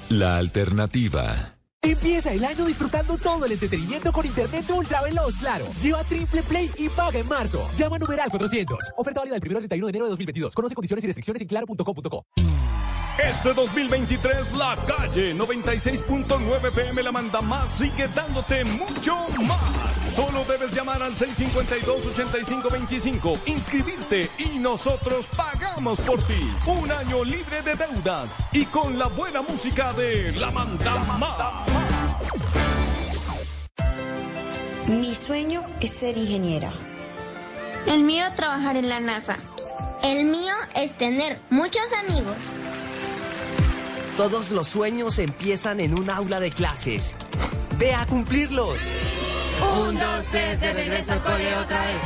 la 0.09 0.37
alternativa. 0.37 1.53
Empieza 1.83 2.31
el 2.31 2.45
año 2.45 2.65
disfrutando 2.65 3.17
todo 3.17 3.45
el 3.45 3.51
entretenimiento 3.51 4.13
con 4.13 4.25
internet 4.25 4.63
ultra 4.69 5.01
veloz, 5.01 5.37
claro. 5.37 5.65
Lleva 5.81 6.01
triple 6.05 6.41
play 6.43 6.71
y 6.77 6.87
paga 6.87 7.19
en 7.19 7.27
marzo. 7.27 7.67
Llama 7.77 7.97
a 7.97 7.99
numeral 7.99 8.29
400. 8.29 8.93
Oferta 8.95 9.19
válida 9.19 9.35
del 9.37 9.49
1 9.49 9.57
al 9.57 9.61
31 9.63 9.87
de 9.87 9.89
enero 9.89 10.05
de 10.05 10.09
2022. 10.11 10.55
Conoce 10.55 10.75
condiciones 10.75 11.03
y 11.03 11.07
restricciones 11.07 11.41
en 11.41 11.47
claro.com.co. 11.49 12.25
Este 13.17 13.53
2023 13.53 14.53
la 14.53 14.77
calle 14.87 15.35
96.9 15.35 16.71
PM 16.71 17.03
la 17.03 17.11
manda 17.11 17.41
más 17.41 17.75
sigue 17.75 18.07
dándote 18.07 18.63
mucho 18.65 19.15
más. 19.45 19.61
Solo 20.15 20.43
debes 20.45 20.73
llamar 20.73 21.03
al 21.03 21.13
652-8525, 21.13 23.37
inscribirte 23.45 24.31
y 24.39 24.57
nosotros 24.57 25.27
pagamos 25.37 26.01
por 26.01 26.25
ti. 26.25 26.51
Un 26.65 26.91
año 26.91 27.23
libre 27.23 27.61
de 27.61 27.75
deudas 27.75 28.47
y 28.51 28.65
con 28.65 28.97
la 28.97 29.05
buena 29.09 29.43
música 29.43 29.93
de 29.93 30.31
La 30.31 30.49
Manda 30.49 30.95
Más. 31.19 31.67
Mi 34.87 35.13
sueño 35.13 35.61
es 35.81 35.91
ser 35.91 36.17
ingeniera. 36.17 36.71
El 37.85 38.01
mío 38.03 38.25
trabajar 38.35 38.75
en 38.75 38.89
la 38.89 38.99
NASA. 38.99 39.37
El 40.01 40.25
mío 40.25 40.55
es 40.75 40.97
tener 40.97 41.39
muchos 41.51 41.93
amigos. 41.93 42.37
Todos 44.17 44.51
los 44.51 44.67
sueños 44.67 45.17
empiezan 45.17 45.79
en 45.79 45.97
un 45.97 46.07
aula 46.07 46.39
de 46.39 46.51
clases. 46.51 47.15
Ve 47.79 47.95
a 47.95 48.05
cumplirlos. 48.05 48.87
Un, 49.79 49.95
dos, 49.95 50.25
tres, 50.29 50.61
de 50.61 50.71
regreso 50.71 51.13
al 51.13 51.23
cole 51.23 51.55
otra 51.57 51.83
vez. 51.87 51.97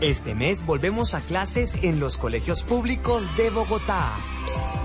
Este 0.00 0.34
mes 0.34 0.64
volvemos 0.64 1.12
a 1.12 1.20
clases 1.20 1.76
en 1.82 2.00
los 2.00 2.16
colegios 2.16 2.62
públicos 2.62 3.36
de 3.36 3.50
Bogotá. 3.50 4.16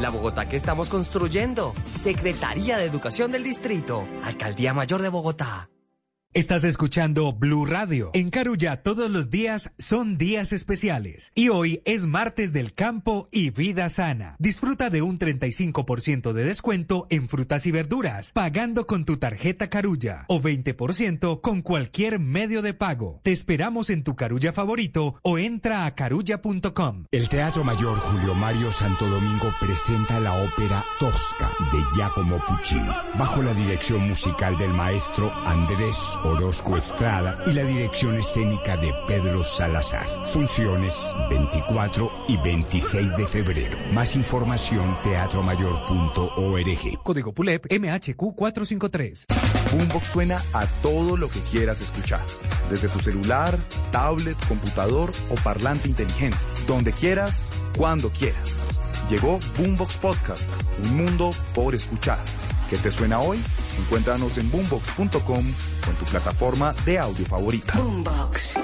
La 0.01 0.09
Bogotá 0.09 0.49
que 0.49 0.57
estamos 0.57 0.89
construyendo. 0.89 1.73
Secretaría 1.85 2.77
de 2.77 2.83
Educación 2.83 3.31
del 3.31 3.45
Distrito. 3.45 4.05
Alcaldía 4.25 4.73
Mayor 4.73 5.01
de 5.01 5.07
Bogotá. 5.07 5.69
Estás 6.35 6.65
escuchando 6.65 7.31
Blue 7.31 7.65
Radio. 7.65 8.11
En 8.13 8.29
Carulla 8.29 8.83
todos 8.83 9.09
los 9.09 9.29
días 9.29 9.71
son 9.77 10.17
días 10.17 10.51
especiales. 10.51 11.31
Y 11.33 11.47
hoy 11.47 11.81
es 11.85 12.07
martes 12.07 12.51
del 12.51 12.73
campo 12.73 13.29
y 13.31 13.51
vida 13.51 13.89
sana. 13.89 14.35
Disfruta 14.37 14.89
de 14.89 15.01
un 15.01 15.17
35% 15.17 16.33
de 16.33 16.43
descuento 16.43 17.07
en 17.09 17.29
frutas 17.29 17.65
y 17.67 17.71
verduras, 17.71 18.33
pagando 18.33 18.85
con 18.85 19.05
tu 19.05 19.15
tarjeta 19.15 19.69
Carulla 19.69 20.25
o 20.27 20.41
20% 20.41 21.39
con 21.39 21.61
cualquier 21.61 22.19
medio 22.19 22.61
de 22.61 22.73
pago. 22.73 23.21
Te 23.23 23.31
esperamos 23.31 23.89
en 23.89 24.03
tu 24.03 24.17
Carulla 24.17 24.51
favorito 24.51 25.15
o 25.23 25.37
entra 25.37 25.85
a 25.85 25.95
carulla.com. 25.95 27.05
El 27.11 27.29
Teatro 27.29 27.63
Mayor 27.63 27.97
Julio 27.97 28.35
Mario 28.35 28.73
Santo 28.73 29.07
Domingo 29.07 29.53
presenta 29.61 30.19
la 30.19 30.33
ópera 30.33 30.83
Tosca 30.99 31.49
de 31.71 31.81
Giacomo 31.95 32.43
Puccini, 32.45 32.91
bajo 33.17 33.41
la 33.41 33.53
dirección 33.53 34.05
musical 34.05 34.57
del 34.57 34.71
maestro 34.71 35.31
Andrés 35.45 35.97
Orozco 36.25 36.77
Estrada 36.77 37.37
y 37.45 37.53
la 37.53 37.63
dirección 37.63 38.15
escénica 38.15 38.77
de 38.77 38.93
Pedro 39.07 39.43
Salazar. 39.43 40.07
Funciones 40.25 41.13
24 41.29 42.11
y 42.27 42.37
26 42.37 43.15
de 43.15 43.27
febrero. 43.27 43.77
Más 43.93 44.15
información 44.15 44.97
teatromayor.org. 45.03 47.03
Código 47.03 47.33
PULEP 47.33 47.71
MHQ 47.71 48.35
453. 48.35 49.25
Boombox 49.71 50.07
suena 50.07 50.41
a 50.53 50.65
todo 50.81 51.17
lo 51.17 51.29
que 51.29 51.39
quieras 51.41 51.81
escuchar. 51.81 52.21
Desde 52.69 52.89
tu 52.89 52.99
celular, 52.99 53.57
tablet, 53.91 54.37
computador 54.47 55.11
o 55.29 55.35
parlante 55.35 55.89
inteligente. 55.89 56.37
Donde 56.67 56.91
quieras, 56.91 57.51
cuando 57.77 58.09
quieras. 58.09 58.79
Llegó 59.09 59.39
Boombox 59.57 59.97
Podcast, 59.97 60.51
un 60.83 60.97
mundo 60.97 61.29
por 61.53 61.75
escuchar. 61.75 62.17
¿Qué 62.75 62.81
te 62.81 62.91
suena 62.91 63.21
hoy? 63.21 63.41
Encuéntranos 63.79 64.37
en 64.37 64.51
boombox.com 64.51 65.21
con 65.21 65.95
tu 65.95 66.05
plataforma 66.11 66.75
de 66.85 66.99
audio 66.99 67.25
favorita. 67.25 67.79
Boombox. 67.79 68.55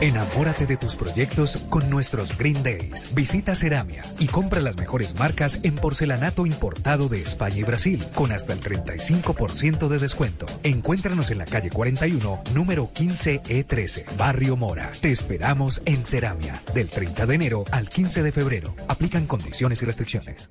Enamórate 0.00 0.66
de 0.66 0.76
tus 0.76 0.96
proyectos 0.96 1.56
con 1.68 1.88
nuestros 1.88 2.36
Green 2.36 2.64
Days. 2.64 3.14
Visita 3.14 3.54
Ceramia 3.54 4.02
y 4.18 4.26
compra 4.26 4.60
las 4.60 4.76
mejores 4.76 5.14
marcas 5.14 5.60
en 5.62 5.76
porcelanato 5.76 6.46
importado 6.46 7.08
de 7.08 7.22
España 7.22 7.58
y 7.58 7.62
Brasil 7.62 8.04
con 8.12 8.32
hasta 8.32 8.52
el 8.52 8.60
35% 8.60 9.86
de 9.86 9.98
descuento. 10.00 10.46
Encuéntranos 10.64 11.30
en 11.30 11.38
la 11.38 11.44
calle 11.44 11.70
41, 11.70 12.42
número 12.54 12.90
15E13, 12.92 14.16
Barrio 14.16 14.56
Mora. 14.56 14.90
Te 15.00 15.12
esperamos 15.12 15.80
en 15.84 16.02
Ceramia 16.02 16.60
del 16.74 16.88
30 16.88 17.24
de 17.24 17.34
enero 17.36 17.64
al 17.70 17.88
15 17.88 18.24
de 18.24 18.32
febrero. 18.32 18.74
Aplican 18.88 19.28
condiciones 19.28 19.80
y 19.80 19.84
restricciones. 19.84 20.50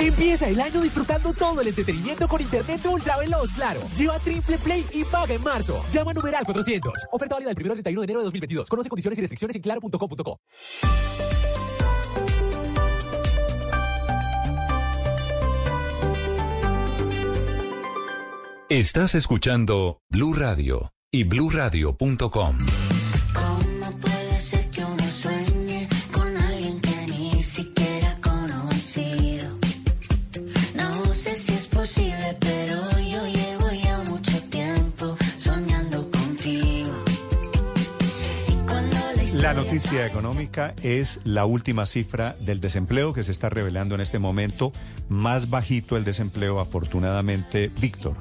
Empieza 0.00 0.48
el 0.48 0.58
año 0.60 0.80
disfrutando 0.80 1.32
todo 1.34 1.60
el 1.60 1.68
entretenimiento 1.68 2.26
con 2.26 2.40
internet 2.40 2.80
ultra 2.86 3.18
veloz, 3.18 3.52
claro. 3.52 3.80
Lleva 3.96 4.18
triple 4.18 4.56
play 4.58 4.84
y 4.94 5.04
paga 5.04 5.34
en 5.34 5.42
marzo. 5.42 5.84
Llama 5.92 6.12
a 6.12 6.14
numeral 6.14 6.44
400. 6.44 6.92
Oferta 7.12 7.34
válida 7.34 7.52
del 7.52 7.62
1 7.62 7.72
al 7.72 7.76
31 7.76 8.00
de 8.00 8.04
enero 8.04 8.20
de 8.20 8.24
2022. 8.24 8.68
Conoce 8.68 8.88
condiciones 8.88 9.18
y 9.18 9.20
restricciones 9.20 9.56
en 9.56 9.62
claro.com.co. 9.62 10.40
Estás 18.70 19.16
escuchando 19.16 20.00
Blue 20.08 20.32
Radio 20.32 20.92
y 21.10 21.24
bluradio.com. 21.24 22.56
la 39.40 39.54
noticia 39.54 40.06
económica 40.06 40.74
es 40.82 41.18
la 41.24 41.46
última 41.46 41.86
cifra 41.86 42.36
del 42.40 42.60
desempleo 42.60 43.14
que 43.14 43.22
se 43.22 43.32
está 43.32 43.48
revelando 43.48 43.94
en 43.94 44.02
este 44.02 44.18
momento. 44.18 44.70
Más 45.08 45.48
bajito 45.48 45.96
el 45.96 46.04
desempleo, 46.04 46.60
afortunadamente, 46.60 47.70
Víctor. 47.80 48.16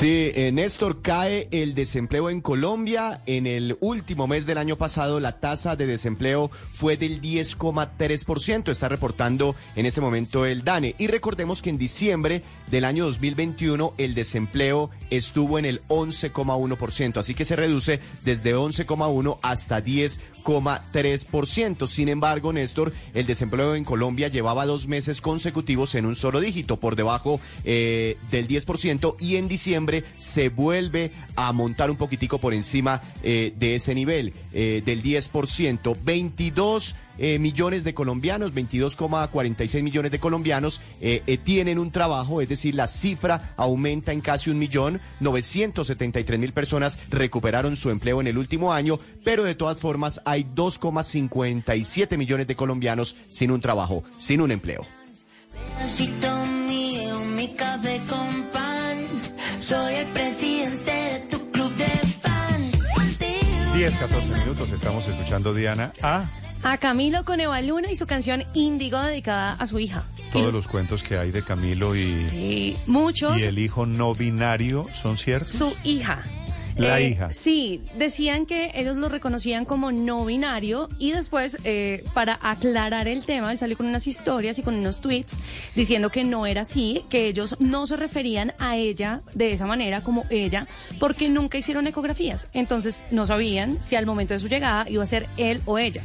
Sí, 0.00 0.32
eh, 0.34 0.50
Néstor, 0.50 1.02
cae 1.02 1.46
el 1.50 1.74
desempleo 1.74 2.30
en 2.30 2.40
Colombia. 2.40 3.20
En 3.26 3.46
el 3.46 3.76
último 3.80 4.26
mes 4.26 4.46
del 4.46 4.56
año 4.56 4.76
pasado, 4.76 5.20
la 5.20 5.40
tasa 5.40 5.76
de 5.76 5.84
desempleo 5.84 6.50
fue 6.72 6.96
del 6.96 7.20
10,3%. 7.20 8.72
Está 8.72 8.88
reportando 8.88 9.54
en 9.76 9.84
este 9.84 10.00
momento 10.00 10.46
el 10.46 10.64
DANE. 10.64 10.94
Y 10.96 11.08
recordemos 11.08 11.60
que 11.60 11.68
en 11.68 11.76
diciembre 11.76 12.42
del 12.70 12.86
año 12.86 13.04
2021, 13.04 13.92
el 13.98 14.14
desempleo 14.14 14.88
estuvo 15.10 15.58
en 15.58 15.66
el 15.66 15.86
11,1%. 15.88 17.18
Así 17.18 17.34
que 17.34 17.44
se 17.44 17.56
reduce 17.56 18.00
desde 18.24 18.56
11,1 18.56 19.38
hasta 19.42 19.84
10,3%. 19.84 21.86
Sin 21.86 22.08
embargo, 22.08 22.54
Néstor, 22.54 22.94
el 23.12 23.26
desempleo 23.26 23.74
en 23.74 23.84
Colombia 23.84 24.28
llevaba 24.28 24.64
dos 24.64 24.86
meses 24.86 25.20
consecutivos 25.20 25.94
en 25.94 26.06
un 26.06 26.16
solo 26.16 26.40
dígito, 26.40 26.78
por 26.78 26.96
debajo 26.96 27.38
eh, 27.64 28.16
del 28.30 28.48
10%. 28.48 29.16
Y 29.20 29.36
en 29.36 29.46
diciembre 29.46 29.89
se 30.16 30.48
vuelve 30.48 31.12
a 31.36 31.52
montar 31.52 31.90
un 31.90 31.96
poquitico 31.96 32.38
por 32.38 32.54
encima 32.54 33.02
eh, 33.22 33.52
de 33.56 33.74
ese 33.74 33.94
nivel, 33.94 34.32
eh, 34.52 34.82
del 34.84 35.02
10%. 35.02 35.96
22 36.02 36.96
eh, 37.18 37.38
millones 37.38 37.84
de 37.84 37.94
colombianos, 37.94 38.52
22,46 38.52 39.82
millones 39.82 40.10
de 40.10 40.18
colombianos 40.18 40.80
tienen 41.44 41.78
un 41.78 41.90
trabajo, 41.90 42.40
es 42.40 42.48
decir, 42.48 42.74
la 42.74 42.88
cifra 42.88 43.54
aumenta 43.56 44.12
en 44.12 44.20
casi 44.20 44.50
un 44.50 44.58
millón, 44.58 45.00
973 45.20 46.38
mil 46.38 46.52
personas 46.52 46.98
recuperaron 47.10 47.76
su 47.76 47.90
empleo 47.90 48.20
en 48.20 48.26
el 48.26 48.38
último 48.38 48.72
año, 48.72 48.98
pero 49.24 49.44
de 49.44 49.54
todas 49.54 49.80
formas 49.80 50.22
hay 50.24 50.44
2,57 50.44 52.16
millones 52.16 52.46
de 52.46 52.56
colombianos 52.56 53.16
sin 53.28 53.50
un 53.50 53.60
trabajo, 53.60 54.04
sin 54.16 54.40
un 54.40 54.50
empleo. 54.50 54.86
Mío, 56.68 57.20
mi. 57.36 57.48
Soy 59.70 59.94
el 59.94 60.06
presidente 60.08 60.90
de 60.90 61.20
tu 61.30 61.50
club 61.52 61.72
de 61.76 61.84
fans. 61.84 62.76
10, 63.76 63.96
14 63.98 64.40
minutos, 64.40 64.72
estamos 64.72 65.06
escuchando, 65.06 65.54
Diana, 65.54 65.92
a 66.02 66.28
A 66.64 66.76
Camilo 66.78 67.24
con 67.24 67.38
Eva 67.38 67.62
Luna 67.62 67.88
y 67.88 67.94
su 67.94 68.04
canción 68.04 68.42
Índigo 68.52 69.00
dedicada 69.00 69.52
a 69.52 69.66
su 69.68 69.78
hija. 69.78 70.02
todos 70.32 70.52
los 70.52 70.66
cuentos 70.66 71.04
que 71.04 71.18
hay 71.18 71.30
de 71.30 71.42
Camilo 71.42 71.94
y, 71.94 72.28
Sí, 72.30 72.76
muchos. 72.88 73.38
y 73.40 73.44
el 73.44 73.60
hijo 73.60 73.86
no 73.86 74.12
binario, 74.12 74.86
¿son 74.92 75.16
ciertos? 75.16 75.52
Su 75.52 75.76
hija. 75.84 76.24
La 76.76 77.00
Eh, 77.00 77.10
hija. 77.10 77.30
Sí, 77.30 77.82
decían 77.96 78.46
que 78.46 78.70
ellos 78.74 78.96
lo 78.96 79.08
reconocían 79.08 79.64
como 79.64 79.92
no 79.92 80.24
binario 80.24 80.88
y 80.98 81.12
después, 81.12 81.58
eh, 81.64 82.04
para 82.14 82.38
aclarar 82.42 83.08
el 83.08 83.24
tema, 83.24 83.52
él 83.52 83.58
salió 83.58 83.76
con 83.76 83.86
unas 83.86 84.06
historias 84.06 84.58
y 84.58 84.62
con 84.62 84.74
unos 84.74 85.00
tweets 85.00 85.36
diciendo 85.74 86.10
que 86.10 86.24
no 86.24 86.46
era 86.46 86.62
así, 86.62 87.04
que 87.10 87.26
ellos 87.26 87.56
no 87.58 87.86
se 87.86 87.96
referían 87.96 88.54
a 88.58 88.76
ella 88.76 89.22
de 89.34 89.52
esa 89.52 89.66
manera 89.66 90.00
como 90.00 90.24
ella, 90.30 90.66
porque 90.98 91.28
nunca 91.28 91.58
hicieron 91.58 91.86
ecografías. 91.86 92.48
Entonces 92.52 93.04
no 93.10 93.26
sabían 93.26 93.82
si 93.82 93.96
al 93.96 94.06
momento 94.06 94.34
de 94.34 94.40
su 94.40 94.48
llegada 94.48 94.88
iba 94.88 95.02
a 95.02 95.06
ser 95.06 95.26
él 95.36 95.60
o 95.66 95.78
ella. 95.78 96.02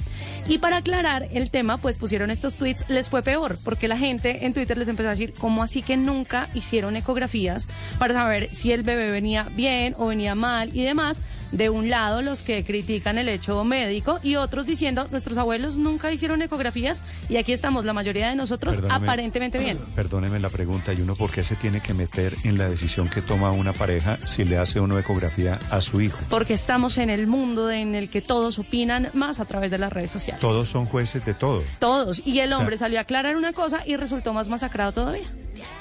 Y 0.47 0.59
para 0.59 0.77
aclarar 0.77 1.27
el 1.33 1.49
tema, 1.49 1.77
pues 1.77 1.97
pusieron 1.97 2.29
estos 2.29 2.55
tweets, 2.55 2.87
les 2.87 3.09
fue 3.09 3.23
peor, 3.23 3.57
porque 3.63 3.87
la 3.87 3.97
gente 3.97 4.45
en 4.45 4.53
Twitter 4.53 4.77
les 4.77 4.87
empezó 4.87 5.07
a 5.07 5.11
decir, 5.11 5.33
¿cómo 5.39 5.63
así 5.63 5.81
que 5.81 5.97
nunca 5.97 6.49
hicieron 6.53 6.95
ecografías 6.95 7.67
para 7.97 8.13
saber 8.13 8.53
si 8.53 8.71
el 8.71 8.83
bebé 8.83 9.09
venía 9.09 9.49
bien 9.55 9.95
o 9.97 10.05
venía 10.07 10.35
mal 10.35 10.64
y 10.73 10.83
demás? 10.83 11.21
de 11.51 11.69
un 11.69 11.89
lado 11.89 12.21
los 12.21 12.41
que 12.41 12.65
critican 12.65 13.17
el 13.17 13.29
hecho 13.29 13.63
médico 13.63 14.19
y 14.23 14.35
otros 14.35 14.65
diciendo 14.65 15.07
nuestros 15.11 15.37
abuelos 15.37 15.77
nunca 15.77 16.11
hicieron 16.11 16.41
ecografías 16.41 17.03
y 17.29 17.37
aquí 17.37 17.53
estamos 17.53 17.85
la 17.85 17.93
mayoría 17.93 18.27
de 18.27 18.35
nosotros 18.35 18.75
Perdóneme. 18.77 19.05
aparentemente 19.05 19.59
bien. 19.59 19.77
Perdóneme 19.95 20.39
la 20.39 20.49
pregunta, 20.49 20.91
¿y 20.91 20.99
uno 21.01 21.15
por 21.15 21.31
qué 21.31 21.43
se 21.43 21.55
tiene 21.55 21.81
que 21.81 21.93
meter 21.93 22.33
en 22.43 22.57
la 22.57 22.67
decisión 22.67 23.07
que 23.07 23.21
toma 23.21 23.51
una 23.51 23.71
pareja 23.71 24.17
si 24.25 24.43
le 24.43 24.57
hace 24.57 24.81
una 24.81 24.99
ecografía 24.99 25.57
a 25.69 25.79
su 25.81 26.01
hijo? 26.01 26.17
Porque 26.29 26.55
estamos 26.55 26.97
en 26.97 27.09
el 27.09 27.25
mundo 27.27 27.71
en 27.71 27.95
el 27.95 28.09
que 28.09 28.21
todos 28.21 28.59
opinan 28.59 29.09
más 29.13 29.39
a 29.39 29.45
través 29.45 29.71
de 29.71 29.77
las 29.77 29.93
redes 29.93 30.11
sociales. 30.11 30.41
Todos 30.41 30.67
son 30.67 30.87
jueces 30.87 31.23
de 31.25 31.35
todo. 31.35 31.63
Todos. 31.79 32.21
Y 32.25 32.39
el 32.39 32.51
hombre 32.51 32.75
O 32.75 32.77
sea- 32.79 32.87
salió 32.87 32.97
a 32.97 33.03
aclarar 33.03 33.37
una 33.37 33.53
cosa 33.53 33.81
y 33.85 33.95
resultó 33.95 34.33
más 34.33 34.49
masacrado 34.49 34.91
todavía. 34.91 35.31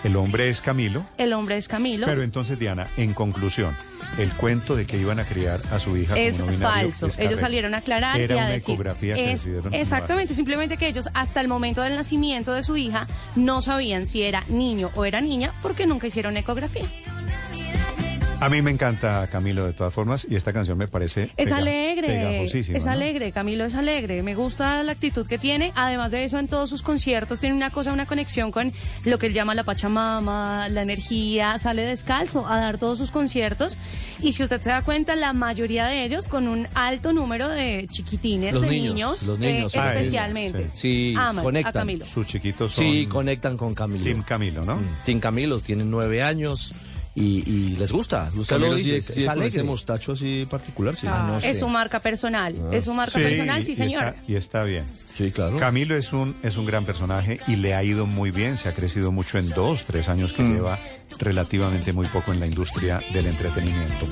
El 0.05 0.15
hombre 0.17 0.51
es 0.51 0.61
Camilo, 0.61 1.05
El 1.19 1.33
hombre 1.33 1.57
es 1.57 1.67
Camilo. 1.67 2.07
pero 2.07 2.23
entonces 2.23 2.59
Diana, 2.59 2.87
en 2.97 3.13
conclusión, 3.15 3.75
el 4.19 4.31
cuento 4.33 4.77
de 4.77 4.87
que 4.87 4.97
iban 4.99 5.19
a 5.19 5.25
criar 5.25 5.61
a 5.73 5.79
su 5.79 5.97
hija 5.97 6.17
es 6.19 6.39
como 6.41 6.53
falso. 6.59 7.07
es 7.09 7.19
Ellos 7.19 7.41
salieron 7.41 7.75
a 7.75 7.79
aclarar 7.79 8.21
Era 8.21 8.35
y 8.35 8.39
a 8.39 8.43
una 8.43 8.51
decir. 8.51 8.75
ecografía 8.75 9.15
que 9.15 9.33
es- 9.33 9.49
exactamente, 9.73 10.35
simplemente 10.35 10.77
que 10.77 10.87
ellos 10.89 11.09
hasta 11.15 11.41
el 11.41 11.49
momento 11.49 11.83
del 11.83 11.97
nacimiento 11.97 12.53
de 12.53 12.63
su 12.63 12.77
hija 12.77 13.07
no 13.37 13.61
sabían 13.63 14.07
si 14.07 14.23
era 14.23 14.45
niño 14.49 14.91
o 14.95 15.05
era 15.05 15.21
niña 15.21 15.53
porque 15.63 15.87
nunca 15.87 16.07
hicieron 16.07 16.37
ecografía. 16.37 16.85
A 18.45 18.51
mí 18.51 18.61
me 18.61 18.71
encanta 18.71 19.27
Camilo 19.33 19.65
de 19.65 19.73
todas 19.73 19.95
formas 19.95 20.27
y 20.29 20.35
esta 20.37 20.53
canción 20.53 20.77
me 20.77 20.87
parece 20.87 21.31
Es 21.39 21.49
pega- 21.49 21.57
alegre, 21.57 22.45
es 22.45 22.85
¿no? 22.85 22.91
alegre, 22.91 23.33
Camilo 23.33 23.65
es 23.65 23.75
alegre, 23.75 24.23
me 24.23 24.35
gusta 24.35 24.83
la 24.83 24.93
actitud 24.93 25.27
que 25.27 25.39
tiene, 25.39 25.73
además 25.75 26.11
de 26.11 26.25
eso 26.25 26.39
en 26.39 26.47
todos 26.47 26.69
sus 26.69 26.83
conciertos 26.83 27.41
tiene 27.41 27.57
una 27.57 27.71
cosa, 27.71 27.91
una 27.91 28.05
conexión 28.05 28.53
con 28.53 28.75
lo 29.05 29.19
que 29.19 29.29
él 29.29 29.33
llama 29.33 29.55
la 29.55 29.65
Pachamama, 29.65 30.69
la 30.69 30.83
energía, 30.83 31.57
sale 31.57 31.87
descalzo 31.87 32.47
a 32.47 32.59
dar 32.59 32.77
todos 32.77 32.99
sus 32.99 33.11
conciertos 33.11 33.79
y 34.21 34.35
si 34.35 34.43
usted 34.43 34.61
se 34.61 34.69
da 34.69 34.83
cuenta 34.83 35.17
la 35.17 35.33
mayoría 35.33 35.87
de 35.87 36.05
ellos 36.05 36.29
con 36.29 36.47
un 36.47 36.69
alto 36.75 37.15
número 37.15 37.49
de 37.49 37.87
chiquitines, 37.91 38.53
Los 38.53 38.61
de 38.61 38.69
niños, 38.69 38.93
niños, 38.95 39.23
los 39.27 39.39
eh, 39.41 39.53
niños, 39.55 39.75
especialmente. 39.75 40.69
Sí, 40.75 41.15
Aman 41.17 41.39
a 41.39 41.43
conectan. 41.43 41.73
Camilo. 41.73 42.05
Sus 42.05 42.27
chiquitos 42.27 42.73
son... 42.73 42.85
Sí, 42.85 43.07
conectan 43.07 43.57
con 43.57 43.75
Camilo. 43.75 44.05
Team 44.05 44.23
Camilo, 44.23 44.67
¿no? 44.67 44.79
Team 45.07 45.19
Camilo, 45.19 45.61
tienen 45.61 45.91
nueve 45.91 46.23
años 46.23 46.75
y, 47.17 47.49
y 47.49 47.77
les 47.77 47.93
gusta. 47.93 48.29
Usted 48.37 48.57
Camilo 48.57 48.71
lo 48.71 48.77
dice, 48.77 49.01
sigue, 49.03 49.27
es 49.27 49.55
ese 49.55 49.63
mostacho 49.63 50.13
así 50.13 50.47
particular, 50.51 50.97
sí. 50.97 51.07
Ah, 51.09 51.25
no 51.29 51.37
Es 51.37 51.43
sé. 51.45 51.55
su 51.55 51.69
marca 51.69 52.01
personal, 52.01 52.55
Ah. 52.61 52.71
es 52.73 52.85
su 52.85 52.93
marca 52.95 53.19
Sí, 53.19 53.25
personal, 53.25 53.65
sí 53.65 53.73
y 53.73 53.77
señor. 53.77 54.05
está- 54.05 54.23
y 54.27 54.35
está 54.35 54.63
bien. 54.65 54.85
Sí, 55.17 55.31
claro. 55.31 55.59
Camilo 55.59 55.95
es 55.97 56.13
un, 56.13 56.35
es 56.43 56.57
un 56.57 56.67
gran 56.67 56.85
personaje 56.85 57.39
y 57.47 57.57
le 57.57 57.75
ha 57.75 57.85
ido 57.85 58.07
muy 58.07 58.31
bien, 58.33 58.59
se 58.59 58.69
ha 58.69 58.73
crecido 58.75 59.13
mucho 59.13 59.39
en 59.39 59.49
dos, 59.51 59.85
tres 59.85 60.09
años 60.09 60.33
que 60.33 60.43
Mm. 60.43 60.55
lleva 60.55 60.79
relativamente 61.19 61.93
muy 61.93 62.07
poco 62.09 62.33
en 62.33 62.41
la 62.41 62.47
industria 62.47 63.01
del 63.13 63.27
entretenimiento. 63.27 64.07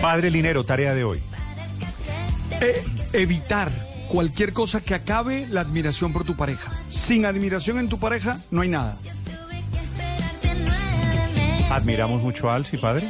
Padre 0.00 0.30
Linero, 0.30 0.64
tarea 0.64 0.94
de 0.94 1.04
hoy. 1.04 1.20
Eh, 2.60 2.82
evitar 3.12 3.70
cualquier 4.08 4.52
cosa 4.52 4.80
que 4.80 4.94
acabe 4.94 5.46
la 5.48 5.60
admiración 5.60 6.12
por 6.12 6.24
tu 6.24 6.34
pareja. 6.36 6.72
Sin 6.88 7.24
admiración 7.26 7.78
en 7.78 7.88
tu 7.88 7.98
pareja 8.00 8.40
no 8.50 8.62
hay 8.62 8.68
nada. 8.68 8.98
Admiramos 11.70 12.20
mucho 12.22 12.50
a 12.50 12.56
Alci, 12.56 12.76
padre. 12.76 13.08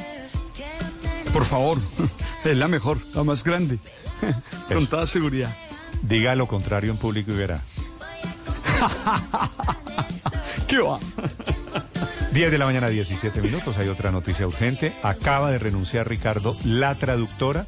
Por 1.32 1.44
favor, 1.44 1.78
es 2.44 2.56
la 2.56 2.68
mejor, 2.68 2.98
la 3.14 3.24
más 3.24 3.42
grande. 3.44 3.78
Con 4.68 4.86
toda 4.86 5.06
seguridad. 5.06 5.54
Diga 6.02 6.34
lo 6.36 6.46
contrario 6.46 6.90
en 6.90 6.96
público 6.96 7.32
y 7.32 7.34
verá. 7.36 7.60
¿Qué 10.66 10.78
va? 10.78 10.98
10 12.32 12.50
de 12.50 12.58
la 12.58 12.64
mañana, 12.64 12.88
17 12.88 13.42
minutos. 13.42 13.76
Hay 13.78 13.88
otra 13.88 14.10
noticia 14.10 14.46
urgente. 14.46 14.92
Acaba 15.02 15.50
de 15.50 15.58
renunciar 15.58 16.08
Ricardo, 16.08 16.56
la 16.64 16.94
traductora 16.94 17.66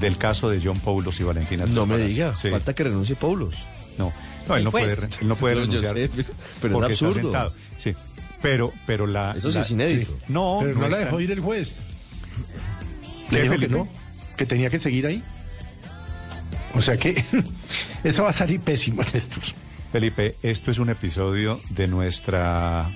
del 0.00 0.16
caso 0.18 0.48
de 0.48 0.60
John 0.62 0.78
Paulos 0.80 1.18
y 1.20 1.24
Valentina. 1.24 1.66
No 1.66 1.84
me 1.86 1.98
diga, 1.98 2.34
Sí. 2.36 2.50
falta 2.50 2.74
que 2.74 2.84
renuncie 2.84 3.16
Paulos. 3.16 3.56
No, 3.98 4.12
no, 4.48 4.56
él 4.56 4.64
no 4.64 4.70
Pues. 4.70 4.94
puede, 4.94 5.08
él 5.20 5.28
no 5.28 5.36
puede 5.36 5.54
No, 5.56 5.60
renunciar. 5.62 5.94
sé, 5.96 6.08
pues, 6.10 6.32
pero 6.60 6.74
es 6.76 6.82
está 6.82 7.06
absurdo. 7.06 7.22
sentado. 7.22 7.52
Sí, 7.78 7.94
pero, 8.50 8.72
pero 8.86 9.06
la. 9.06 9.32
Eso 9.32 9.50
sí 9.50 9.56
la- 9.56 9.62
es 9.62 9.70
inédito. 9.70 10.12
sí. 10.12 10.24
No, 10.28 10.58
Pero 10.62 10.78
no, 10.78 10.88
la 10.88 10.98
dejó 10.98 11.20
ir 11.20 11.30
el 11.32 11.40
juez. 11.40 11.80
¿Qué, 13.28 13.36
Le 13.36 13.42
dijo 13.42 13.54
que 13.54 13.58
Felipe? 13.60 13.78
no, 13.78 13.88
que 14.36 14.46
tenía 14.46 14.70
que 14.70 14.78
seguir 14.78 15.06
ahí. 15.06 15.22
O 16.74 16.82
sea 16.82 16.96
que 16.96 17.24
eso 18.04 18.24
va 18.24 18.30
a 18.30 18.32
salir 18.32 18.60
pésimo, 18.60 19.02
Néstor. 19.12 19.42
Felipe, 19.92 20.34
esto 20.42 20.70
es 20.70 20.78
un 20.78 20.90
episodio 20.90 21.60
de 21.70 21.88
nuestra 21.88 22.90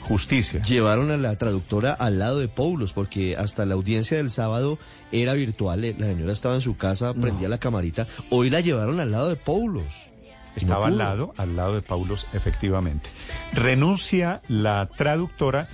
justicia. 0.00 0.62
Llevaron 0.62 1.10
a 1.10 1.16
la 1.16 1.36
traductora 1.36 1.92
al 1.92 2.18
lado 2.18 2.38
de 2.40 2.48
Paulos, 2.48 2.92
porque 2.92 3.36
hasta 3.36 3.64
la 3.64 3.74
audiencia 3.74 4.16
del 4.18 4.30
sábado 4.30 4.78
era 5.12 5.32
virtual. 5.34 5.84
eh, 5.84 5.94
La 5.98 6.06
señora 6.06 6.32
estaba 6.32 6.54
en 6.56 6.60
su 6.60 6.76
casa, 6.76 7.14
prendía 7.14 7.48
la 7.48 7.58
camarita. 7.58 8.06
Hoy 8.30 8.50
la 8.50 8.60
llevaron 8.60 9.00
al 9.00 9.10
lado 9.12 9.28
de 9.28 9.36
Paulos. 9.36 10.10
Estaba 10.56 10.86
No 10.86 10.92
al 10.92 10.98
lado, 10.98 11.34
al 11.36 11.56
lado 11.56 11.74
de 11.74 11.82
Paulos, 11.82 12.26
efectivamente. 12.32 13.08
Renuncia 13.52 14.40
la 14.48 14.88
traductora 14.96 15.68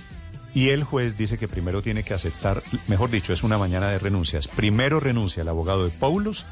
y 0.53 0.69
el 0.69 0.83
juez 0.83 1.17
dice 1.17 1.37
que 1.37 1.47
primero 1.47 1.81
tiene 1.81 2.03
que 2.03 2.13
aceptar, 2.13 2.63
mejor 2.87 3.09
dicho, 3.11 3.33
es 3.33 3.43
una 3.43 3.57
mañana 3.57 3.89
de 3.89 3.99
renuncias. 3.99 4.47
Primero 4.47 4.99
renuncia 4.99 5.41
el 5.41 5.49
abogado 5.49 5.85
de 5.85 5.91
Paulos, 5.91 6.45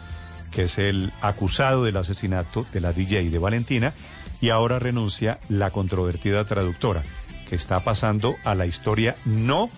que 0.51 0.63
es 0.63 0.77
el 0.77 1.11
acusado 1.22 1.83
del 1.83 1.97
asesinato 1.97 2.65
de 2.74 2.81
la 2.81 2.93
DJ 2.93 3.29
de 3.29 3.40
Valentina, 3.40 3.93
y 4.40 4.49
ahora 4.49 4.77
renuncia 4.77 5.40
la 5.49 5.72
controvertida 5.72 6.45
traductora, 6.45 7.03
que 7.49 7.56
está 7.56 7.79
pasando 7.79 8.35
a 8.43 8.56
la 8.56 8.65
historia 8.65 9.15
no 9.26 9.69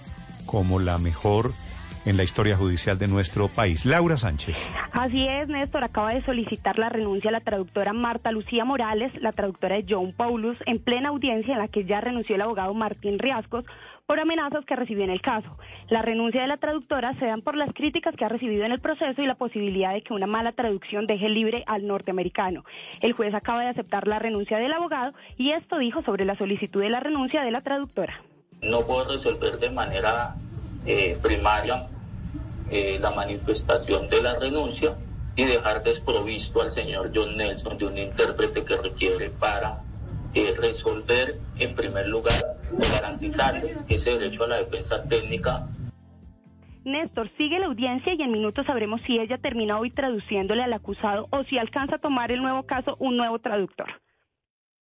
como 0.46 0.80
la 0.80 0.98
mejor 0.98 1.54
en 2.06 2.18
la 2.18 2.24
historia 2.24 2.56
judicial 2.56 2.98
de 2.98 3.08
nuestro 3.08 3.48
país. 3.48 3.86
Laura 3.86 4.18
Sánchez. 4.18 4.58
Así 4.92 5.28
es, 5.28 5.48
Néstor. 5.48 5.84
Acaba 5.84 6.14
de 6.14 6.24
solicitar 6.24 6.78
la 6.78 6.90
renuncia 6.90 7.30
a 7.30 7.34
la 7.34 7.42
traductora 7.42 7.94
Marta 7.94 8.32
Lucía 8.32 8.66
Morales, 8.66 9.12
la 9.22 9.32
traductora 9.32 9.76
de 9.76 9.86
John 9.88 10.14
Paulus, 10.14 10.58
en 10.66 10.80
plena 10.80 11.10
audiencia 11.10 11.54
en 11.54 11.60
la 11.60 11.68
que 11.68 11.86
ya 11.86 12.02
renunció 12.02 12.36
el 12.36 12.42
abogado 12.42 12.74
Martín 12.74 13.20
Riascos 13.20 13.66
por 14.10 14.20
amenazas 14.20 14.66
que 14.66 14.76
recibió 14.76 15.04
en 15.04 15.12
el 15.12 15.22
caso. 15.22 15.56
La 15.88 16.02
renuncia 16.02 16.42
de 16.42 16.48
la 16.48 16.58
traductora 16.58 17.14
se 17.20 17.28
dan 17.28 17.44
por 17.44 17.56
las 17.56 17.72
críticas 17.74 18.16
que 18.16 18.26
ha 18.26 18.30
recibido 18.30 18.66
en 18.66 18.72
el 18.72 18.80
proceso 18.80 19.22
y 19.22 19.28
la 19.28 19.36
posibilidad 19.36 19.94
de 19.94 20.02
que 20.02 20.16
una 20.16 20.26
mala 20.26 20.52
traducción 20.52 21.06
deje 21.06 21.30
libre 21.30 21.64
al 21.68 21.86
norteamericano. 21.86 22.66
El 23.02 23.14
juez 23.14 23.36
acaba 23.36 23.62
de 23.62 23.68
aceptar 23.68 24.08
la 24.08 24.18
renuncia 24.18 24.58
del 24.58 24.74
abogado 24.74 25.14
y 25.38 25.52
esto 25.52 25.78
dijo 25.78 26.02
sobre 26.02 26.26
la 26.26 26.36
solicitud 26.36 26.82
de 26.82 26.90
la 26.90 27.00
renuncia 27.00 27.44
de 27.44 27.52
la 27.52 27.62
traductora. 27.62 28.20
no 28.64 28.82
puedo 28.82 29.12
resolver 29.12 29.60
de 29.60 29.70
manera 29.70 30.36
eh, 30.86 31.18
primaria 31.22 31.88
eh, 32.70 32.98
la 33.02 33.12
manifestación 33.12 34.10
de 34.10 34.22
la 34.22 34.38
renuncia 34.40 34.98
y 35.36 35.46
dejar 35.46 35.84
desprovisto 35.84 36.62
al 36.62 36.72
señor 36.72 37.12
John 37.14 37.38
Nelson 37.38 37.78
de 37.78 37.86
un 37.86 37.98
intérprete 37.98 38.64
que 38.64 38.78
requiere 38.78 39.30
para 39.30 39.82
eh, 40.34 40.54
resolver 40.58 41.36
en 41.58 41.76
primer 41.76 42.08
lugar 42.08 42.58
garantizarle 42.78 43.78
ese 43.88 44.12
derecho 44.12 44.44
a 44.44 44.48
la 44.48 44.58
defensa 44.58 45.04
técnica 45.04 45.68
Néstor, 46.90 47.30
sigue 47.38 47.60
la 47.60 47.68
audiencia 47.68 48.14
y 48.14 48.22
en 48.22 48.32
minutos 48.32 48.66
sabremos 48.66 49.02
si 49.06 49.20
ella 49.20 49.38
termina 49.38 49.80
hoy 49.80 49.92
traduciéndole 49.92 50.64
al 50.64 50.74
acusado 50.74 51.28
o 51.32 51.44
si 51.44 51.58
alcanza 51.58 51.96
a 51.96 52.00
tomar 52.00 52.32
el 52.32 52.42
nuevo 52.42 52.64
caso 52.64 52.96
un 53.00 53.18
nuevo 53.18 53.40
traductor. 53.40 53.88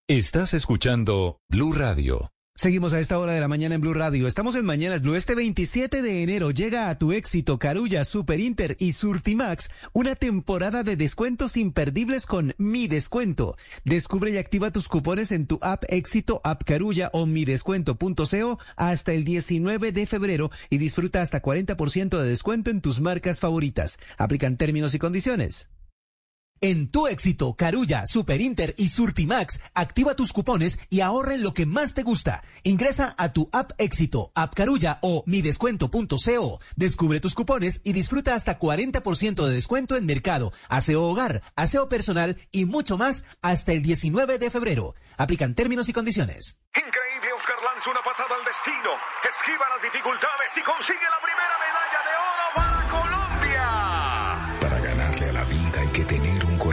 Estás 0.06 0.54
escuchando 0.54 1.38
Blue 1.48 1.72
Radio. 1.72 2.30
Seguimos 2.60 2.92
a 2.92 2.98
esta 2.98 3.20
hora 3.20 3.34
de 3.34 3.40
la 3.40 3.46
mañana 3.46 3.76
en 3.76 3.80
Blue 3.80 3.94
Radio. 3.94 4.26
Estamos 4.26 4.56
en 4.56 4.64
Mañanas 4.64 5.02
Blue. 5.02 5.14
Este 5.14 5.36
27 5.36 6.02
de 6.02 6.24
enero 6.24 6.50
llega 6.50 6.88
a 6.88 6.98
tu 6.98 7.12
éxito 7.12 7.56
Carulla, 7.60 8.04
Super 8.04 8.40
Inter 8.40 8.76
y 8.80 8.94
Surtimax 8.94 9.70
una 9.92 10.16
temporada 10.16 10.82
de 10.82 10.96
descuentos 10.96 11.56
imperdibles 11.56 12.26
con 12.26 12.56
Mi 12.58 12.88
Descuento. 12.88 13.56
Descubre 13.84 14.32
y 14.32 14.38
activa 14.38 14.72
tus 14.72 14.88
cupones 14.88 15.30
en 15.30 15.46
tu 15.46 15.60
app 15.62 15.84
Éxito, 15.86 16.40
App 16.42 16.64
Carulla 16.64 17.10
o 17.12 17.26
midescuento.co 17.26 18.58
hasta 18.74 19.12
el 19.12 19.22
19 19.22 19.92
de 19.92 20.06
febrero 20.06 20.50
y 20.68 20.78
disfruta 20.78 21.22
hasta 21.22 21.40
40% 21.40 22.18
de 22.18 22.28
descuento 22.28 22.70
en 22.70 22.80
tus 22.80 23.00
marcas 23.00 23.38
favoritas. 23.38 24.00
Aplican 24.16 24.56
términos 24.56 24.94
y 24.94 24.98
condiciones. 24.98 25.68
En 26.60 26.90
tu 26.90 27.06
éxito, 27.06 27.54
Carulla, 27.54 28.04
Super 28.04 28.40
Inter 28.40 28.74
y 28.76 28.88
Surtimax, 28.88 29.60
activa 29.74 30.16
tus 30.16 30.32
cupones 30.32 30.80
y 30.90 31.02
ahorra 31.02 31.34
en 31.34 31.44
lo 31.44 31.54
que 31.54 31.66
más 31.66 31.94
te 31.94 32.02
gusta. 32.02 32.42
Ingresa 32.64 33.14
a 33.16 33.32
tu 33.32 33.48
app 33.52 33.72
éxito, 33.78 34.32
app 34.34 34.54
Carulla 34.54 34.98
o 35.02 35.22
midescuento.co. 35.26 36.60
Descubre 36.74 37.20
tus 37.20 37.34
cupones 37.34 37.80
y 37.84 37.92
disfruta 37.92 38.34
hasta 38.34 38.58
40% 38.58 39.46
de 39.46 39.54
descuento 39.54 39.94
en 39.94 40.06
mercado, 40.06 40.52
aseo 40.68 41.04
hogar, 41.04 41.42
aseo 41.54 41.88
personal 41.88 42.36
y 42.50 42.64
mucho 42.64 42.98
más 42.98 43.24
hasta 43.40 43.72
el 43.72 43.82
19 43.82 44.38
de 44.38 44.50
febrero. 44.50 44.96
Aplican 45.16 45.54
términos 45.54 45.88
y 45.88 45.92
condiciones. 45.92 46.58
Increíble, 46.74 47.32
Oscar 47.38 47.56
lanza 47.62 47.88
una 47.90 48.02
patada 48.02 48.34
al 48.34 48.44
destino, 48.44 48.90
esquiva 49.22 49.64
las 49.74 49.82
dificultades 49.82 50.50
y 50.56 50.62
consigue 50.62 51.06
la 51.06 51.22
primera 51.22 51.57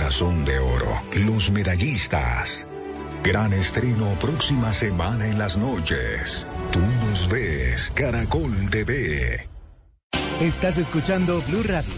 corazón 0.06 0.46
de 0.46 0.60
oro. 0.60 1.02
Los 1.26 1.50
medallistas. 1.50 2.68
Gran 3.24 3.54
estreno 3.54 4.14
próxima 4.20 4.72
semana 4.72 5.26
en 5.26 5.40
las 5.40 5.58
noches. 5.58 6.46
Tú 6.72 6.80
nos 7.08 7.28
ves, 7.28 7.92
Caracol 7.96 8.70
TV. 8.70 9.50
Estás 10.40 10.78
escuchando 10.78 11.42
Blue 11.48 11.64
Radio. 11.64 11.92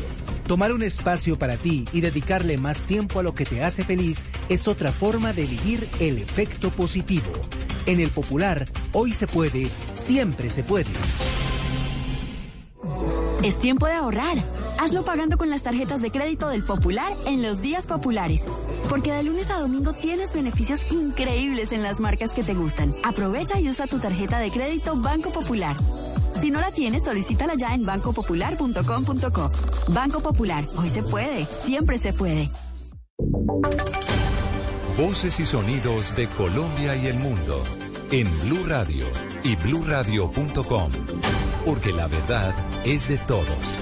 Tomar 0.47 0.71
un 0.71 0.83
espacio 0.83 1.37
para 1.37 1.57
ti 1.57 1.85
y 1.91 1.99
dedicarle 1.99 2.57
más 2.57 2.85
tiempo 2.85 3.19
a 3.19 3.23
lo 3.23 3.35
que 3.35 3.43
te 3.43 3.61
hace 3.65 3.83
feliz 3.83 4.25
es 4.47 4.69
otra 4.69 4.93
forma 4.93 5.33
de 5.33 5.45
vivir 5.45 5.85
el 5.99 6.17
efecto 6.17 6.69
positivo. 6.69 7.33
En 7.87 7.99
el 7.99 8.11
Popular, 8.11 8.67
hoy 8.93 9.11
se 9.11 9.27
puede, 9.27 9.67
siempre 9.95 10.49
se 10.49 10.63
puede. 10.63 10.91
Es 13.47 13.59
tiempo 13.59 13.85
de 13.85 13.93
ahorrar. 13.93 14.43
Hazlo 14.77 15.05
pagando 15.05 15.37
con 15.37 15.49
las 15.49 15.63
tarjetas 15.63 16.01
de 16.01 16.11
crédito 16.11 16.49
del 16.49 16.65
Popular 16.65 17.15
en 17.27 17.41
los 17.41 17.61
días 17.61 17.87
populares. 17.87 18.43
Porque 18.89 19.13
de 19.13 19.23
lunes 19.23 19.49
a 19.49 19.57
domingo 19.57 19.93
tienes 19.93 20.33
beneficios 20.33 20.81
increíbles 20.91 21.71
en 21.71 21.81
las 21.81 22.01
marcas 22.01 22.33
que 22.33 22.43
te 22.43 22.53
gustan. 22.53 22.93
Aprovecha 23.05 23.57
y 23.57 23.69
usa 23.69 23.87
tu 23.87 23.99
tarjeta 23.99 24.39
de 24.39 24.51
crédito 24.51 24.97
Banco 24.97 25.31
Popular. 25.31 25.77
Si 26.41 26.51
no 26.51 26.59
la 26.59 26.71
tienes, 26.71 27.05
solicítala 27.05 27.53
ya 27.55 27.73
en 27.73 27.85
bancopopular.com.co. 27.85 29.51
Banco 29.93 30.19
Popular, 30.19 30.65
hoy 30.75 30.89
se 30.89 31.03
puede, 31.03 31.45
siempre 31.45 31.99
se 31.99 32.11
puede. 32.11 32.49
Voces 34.97 35.39
y 35.39 35.45
sonidos 35.45 36.13
de 36.17 36.27
Colombia 36.27 36.97
y 36.97 37.07
el 37.07 37.17
mundo 37.17 37.63
en 38.11 38.27
Blue 38.41 38.65
Radio 38.67 39.05
y 39.45 39.55
bluradio.com, 39.55 40.91
porque 41.67 41.91
la 41.91 42.07
verdad 42.07 42.55
es 42.85 43.09
de 43.09 43.17
todos. 43.17 43.77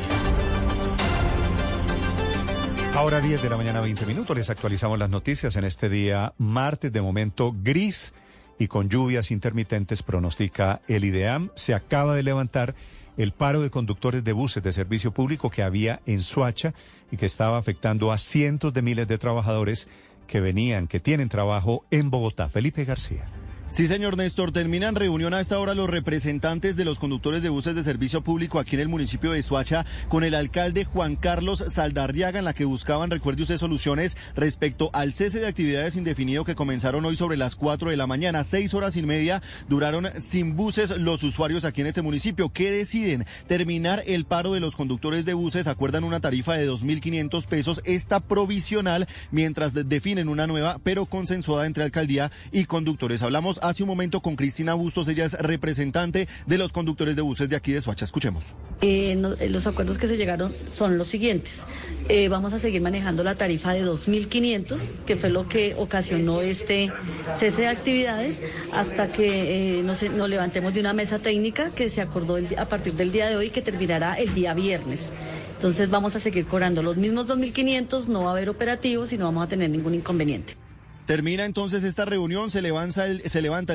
Ahora 2.95 3.21
10 3.21 3.43
de 3.43 3.49
la 3.49 3.57
mañana 3.57 3.79
20 3.79 4.07
minutos 4.07 4.35
les 4.35 4.49
actualizamos 4.49 4.97
las 4.97 5.11
noticias 5.11 5.55
en 5.55 5.65
este 5.65 5.87
día 5.87 6.33
martes 6.39 6.91
de 6.91 7.01
momento 7.03 7.53
gris 7.55 8.15
y 8.57 8.67
con 8.67 8.89
lluvias 8.89 9.29
intermitentes 9.29 10.01
pronostica 10.01 10.81
el 10.87 11.05
IDEAM. 11.05 11.51
Se 11.53 11.75
acaba 11.75 12.15
de 12.15 12.23
levantar 12.23 12.73
el 13.17 13.33
paro 13.33 13.61
de 13.61 13.69
conductores 13.69 14.23
de 14.23 14.33
buses 14.33 14.63
de 14.63 14.73
servicio 14.73 15.11
público 15.11 15.51
que 15.51 15.61
había 15.61 16.01
en 16.07 16.23
Suacha 16.23 16.73
y 17.11 17.17
que 17.17 17.27
estaba 17.27 17.59
afectando 17.59 18.11
a 18.11 18.17
cientos 18.17 18.73
de 18.73 18.81
miles 18.81 19.07
de 19.07 19.19
trabajadores 19.19 19.89
que 20.25 20.39
venían, 20.39 20.87
que 20.87 20.99
tienen 20.99 21.29
trabajo 21.29 21.85
en 21.91 22.09
Bogotá. 22.09 22.49
Felipe 22.49 22.83
García. 22.83 23.25
Sí, 23.67 23.87
señor 23.87 24.15
Néstor, 24.15 24.51
terminan 24.51 24.93
reunión 24.93 25.33
a 25.33 25.39
esta 25.39 25.57
hora 25.57 25.73
los 25.73 25.89
representantes 25.89 26.75
de 26.75 26.85
los 26.85 26.99
conductores 26.99 27.41
de 27.41 27.49
buses 27.49 27.73
de 27.75 27.83
servicio 27.83 28.21
público 28.21 28.59
aquí 28.59 28.75
en 28.75 28.81
el 28.81 28.87
municipio 28.87 29.31
de 29.31 29.41
Suacha 29.41 29.87
con 30.07 30.23
el 30.23 30.35
alcalde 30.35 30.85
Juan 30.85 31.15
Carlos 31.15 31.63
Saldarriaga 31.67 32.37
en 32.37 32.45
la 32.45 32.53
que 32.53 32.63
buscaban, 32.63 33.09
recuerde 33.09 33.41
usted, 33.41 33.57
soluciones 33.57 34.17
respecto 34.35 34.91
al 34.93 35.13
cese 35.13 35.39
de 35.39 35.47
actividades 35.47 35.95
indefinido 35.95 36.45
que 36.45 36.53
comenzaron 36.53 37.03
hoy 37.05 37.15
sobre 37.15 37.37
las 37.37 37.55
4 37.55 37.89
de 37.89 37.97
la 37.97 38.05
mañana. 38.05 38.43
Seis 38.43 38.75
horas 38.75 38.97
y 38.97 39.03
media 39.03 39.41
duraron 39.67 40.07
sin 40.21 40.55
buses 40.55 40.91
los 40.99 41.23
usuarios 41.23 41.65
aquí 41.65 41.81
en 41.81 41.87
este 41.87 42.03
municipio. 42.03 42.49
¿Qué 42.53 42.69
deciden? 42.69 43.25
Terminar 43.47 44.03
el 44.05 44.25
paro 44.25 44.53
de 44.53 44.59
los 44.59 44.75
conductores 44.75 45.25
de 45.25 45.33
buses, 45.33 45.65
acuerdan 45.65 46.03
una 46.03 46.19
tarifa 46.19 46.53
de 46.53 46.69
2.500 46.69 47.47
pesos, 47.47 47.81
esta 47.83 48.19
provisional, 48.19 49.07
mientras 49.31 49.73
definen 49.73 50.29
una 50.29 50.45
nueva, 50.45 50.77
pero 50.83 51.07
consensuada 51.07 51.65
entre 51.65 51.83
alcaldía 51.83 52.31
y 52.51 52.65
conductores. 52.65 53.23
Hablamos 53.23 53.54
hace 53.61 53.83
un 53.83 53.89
momento 53.89 54.21
con 54.21 54.35
Cristina 54.35 54.73
Bustos, 54.73 55.07
ella 55.07 55.25
es 55.25 55.33
representante 55.33 56.27
de 56.45 56.57
los 56.57 56.71
conductores 56.71 57.15
de 57.15 57.21
buses 57.21 57.49
de 57.49 57.55
aquí 57.55 57.71
de 57.71 57.81
Suacha. 57.81 58.05
Escuchemos. 58.05 58.45
Eh, 58.81 59.19
eh, 59.39 59.49
los 59.49 59.67
acuerdos 59.67 59.97
que 59.97 60.07
se 60.07 60.17
llegaron 60.17 60.53
son 60.71 60.97
los 60.97 61.07
siguientes. 61.07 61.63
Eh, 62.09 62.27
vamos 62.29 62.53
a 62.53 62.59
seguir 62.59 62.81
manejando 62.81 63.23
la 63.23 63.35
tarifa 63.35 63.73
de 63.73 63.83
2.500, 63.83 64.77
que 65.05 65.15
fue 65.15 65.29
lo 65.29 65.47
que 65.47 65.75
ocasionó 65.77 66.41
este 66.41 66.91
cese 67.35 67.61
de 67.61 67.67
actividades, 67.67 68.41
hasta 68.73 69.11
que 69.11 69.81
nos, 69.83 70.03
nos, 70.03 70.29
levantemos 70.29 70.73
de 70.73 70.79
una 70.81 70.93
mesa 70.93 71.19
técnica 71.19 71.71
que 71.71 71.89
se 71.89 72.01
acordó 72.01 72.37
a 72.57 72.65
partir 72.65 72.93
del 72.93 73.11
día 73.11 73.27
de 73.27 73.35
hoy, 73.35 73.49
que 73.49 73.61
terminará 73.61 74.15
el 74.15 74.33
día 74.35 74.53
viernes. 74.53 75.11
Entonces 75.55 75.89
vamos 75.89 76.15
a 76.15 76.19
seguir 76.19 76.45
cobrando 76.45 76.83
los 76.83 76.97
mismos 76.97 77.27
2.500, 77.27 78.07
no 78.07 78.23
va 78.23 78.29
a 78.29 78.31
haber 78.33 78.49
operativos 78.49 79.13
y 79.13 79.17
no 79.17 79.25
vamos 79.25 79.45
a 79.45 79.47
tener 79.47 79.69
ningún 79.69 79.95
inconveniente. 79.95 80.64
Termina 81.05 81.45
entonces 81.45 81.83
esta 81.83 82.05
reunión, 82.05 82.49
se 82.49 82.63
levanta, 82.63 83.05
el, 83.05 83.21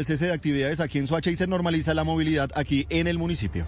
cese 0.07 0.27
de 0.27 0.33
actividades 0.33 0.81
aquí 0.81 0.99
en 0.99 1.07
Soacha 1.07 1.31
y 1.31 1.37
se 1.37 1.47
normaliza 1.47 1.95
la 1.95 2.03
movilidad 2.03 2.51
aquí 2.55 2.87
en 2.91 3.07
el 3.07 3.19
municipio. 3.19 3.67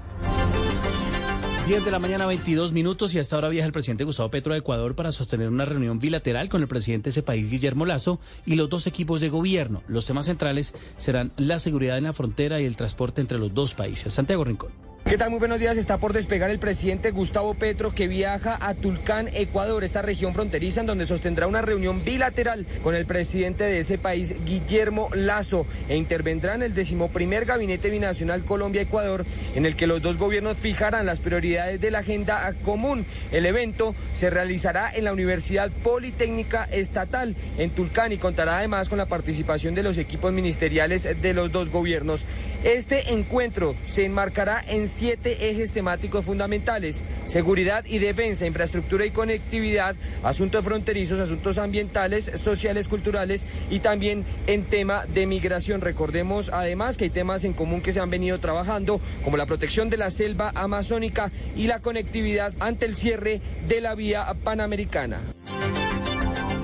10 1.68 1.84
de 1.84 1.90
la 1.92 2.00
mañana, 2.00 2.26
22 2.26 2.72
minutos, 2.72 3.14
y 3.14 3.20
hasta 3.20 3.36
ahora 3.36 3.48
viaja 3.48 3.66
el 3.66 3.72
presidente 3.72 4.02
Gustavo 4.02 4.30
Petro 4.30 4.52
a 4.52 4.56
Ecuador 4.56 4.96
para 4.96 5.12
sostener 5.12 5.48
una 5.48 5.64
reunión 5.64 6.00
bilateral 6.00 6.48
con 6.48 6.60
el 6.60 6.66
presidente 6.66 7.04
de 7.04 7.10
ese 7.10 7.22
país, 7.22 7.48
Guillermo 7.48 7.86
Lazo, 7.86 8.18
y 8.44 8.56
los 8.56 8.68
dos 8.68 8.88
equipos 8.88 9.20
de 9.20 9.28
gobierno. 9.28 9.84
Los 9.86 10.06
temas 10.06 10.26
centrales 10.26 10.74
serán 10.98 11.32
la 11.36 11.60
seguridad 11.60 11.98
en 11.98 12.04
la 12.04 12.12
frontera 12.12 12.60
y 12.60 12.64
el 12.64 12.74
transporte 12.74 13.20
entre 13.20 13.38
los 13.38 13.54
dos 13.54 13.74
países. 13.74 14.12
Santiago 14.12 14.42
Rincón. 14.42 14.91
¿Qué 15.04 15.18
tal? 15.18 15.30
Muy 15.30 15.40
buenos 15.40 15.58
días. 15.58 15.76
Está 15.76 15.98
por 15.98 16.14
despegar 16.14 16.48
el 16.50 16.58
presidente 16.58 17.10
Gustavo 17.10 17.52
Petro 17.54 17.94
que 17.94 18.08
viaja 18.08 18.56
a 18.58 18.72
Tulcán, 18.74 19.28
Ecuador, 19.34 19.84
esta 19.84 20.00
región 20.00 20.32
fronteriza 20.32 20.80
en 20.80 20.86
donde 20.86 21.04
sostendrá 21.04 21.46
una 21.46 21.60
reunión 21.60 22.02
bilateral 22.02 22.66
con 22.82 22.94
el 22.94 23.04
presidente 23.04 23.64
de 23.64 23.80
ese 23.80 23.98
país, 23.98 24.36
Guillermo 24.46 25.10
Lazo, 25.12 25.66
e 25.88 25.96
intervendrá 25.96 26.54
en 26.54 26.62
el 26.62 26.72
decimoprimer 26.72 27.44
gabinete 27.44 27.90
binacional 27.90 28.44
Colombia-Ecuador, 28.44 29.26
en 29.54 29.66
el 29.66 29.76
que 29.76 29.86
los 29.86 30.00
dos 30.00 30.16
gobiernos 30.16 30.56
fijarán 30.56 31.04
las 31.04 31.20
prioridades 31.20 31.80
de 31.80 31.90
la 31.90 31.98
agenda 31.98 32.50
común. 32.62 33.04
El 33.32 33.44
evento 33.44 33.94
se 34.14 34.30
realizará 34.30 34.90
en 34.94 35.04
la 35.04 35.12
Universidad 35.12 35.70
Politécnica 35.82 36.64
Estatal 36.70 37.36
en 37.58 37.70
Tulcán 37.70 38.12
y 38.12 38.18
contará 38.18 38.58
además 38.58 38.88
con 38.88 38.98
la 38.98 39.06
participación 39.06 39.74
de 39.74 39.82
los 39.82 39.98
equipos 39.98 40.32
ministeriales 40.32 41.02
de 41.20 41.34
los 41.34 41.52
dos 41.52 41.70
gobiernos. 41.70 42.24
Este 42.64 43.12
encuentro 43.12 43.74
se 43.84 44.04
enmarcará 44.04 44.64
en 44.68 44.88
siete 45.02 45.50
ejes 45.50 45.72
temáticos 45.72 46.24
fundamentales, 46.24 47.02
seguridad 47.24 47.84
y 47.86 47.98
defensa, 47.98 48.46
infraestructura 48.46 49.04
y 49.04 49.10
conectividad, 49.10 49.96
asuntos 50.22 50.64
fronterizos, 50.64 51.18
asuntos 51.18 51.58
ambientales, 51.58 52.30
sociales, 52.36 52.86
culturales 52.86 53.48
y 53.68 53.80
también 53.80 54.24
en 54.46 54.64
tema 54.66 55.04
de 55.06 55.26
migración. 55.26 55.80
Recordemos 55.80 56.50
además 56.52 56.96
que 56.96 57.02
hay 57.02 57.10
temas 57.10 57.42
en 57.42 57.52
común 57.52 57.80
que 57.80 57.92
se 57.92 57.98
han 57.98 58.10
venido 58.10 58.38
trabajando, 58.38 59.00
como 59.24 59.36
la 59.36 59.46
protección 59.46 59.90
de 59.90 59.96
la 59.96 60.12
selva 60.12 60.52
amazónica 60.54 61.32
y 61.56 61.66
la 61.66 61.80
conectividad 61.80 62.54
ante 62.60 62.86
el 62.86 62.94
cierre 62.94 63.40
de 63.66 63.80
la 63.80 63.96
vía 63.96 64.32
panamericana. 64.44 65.20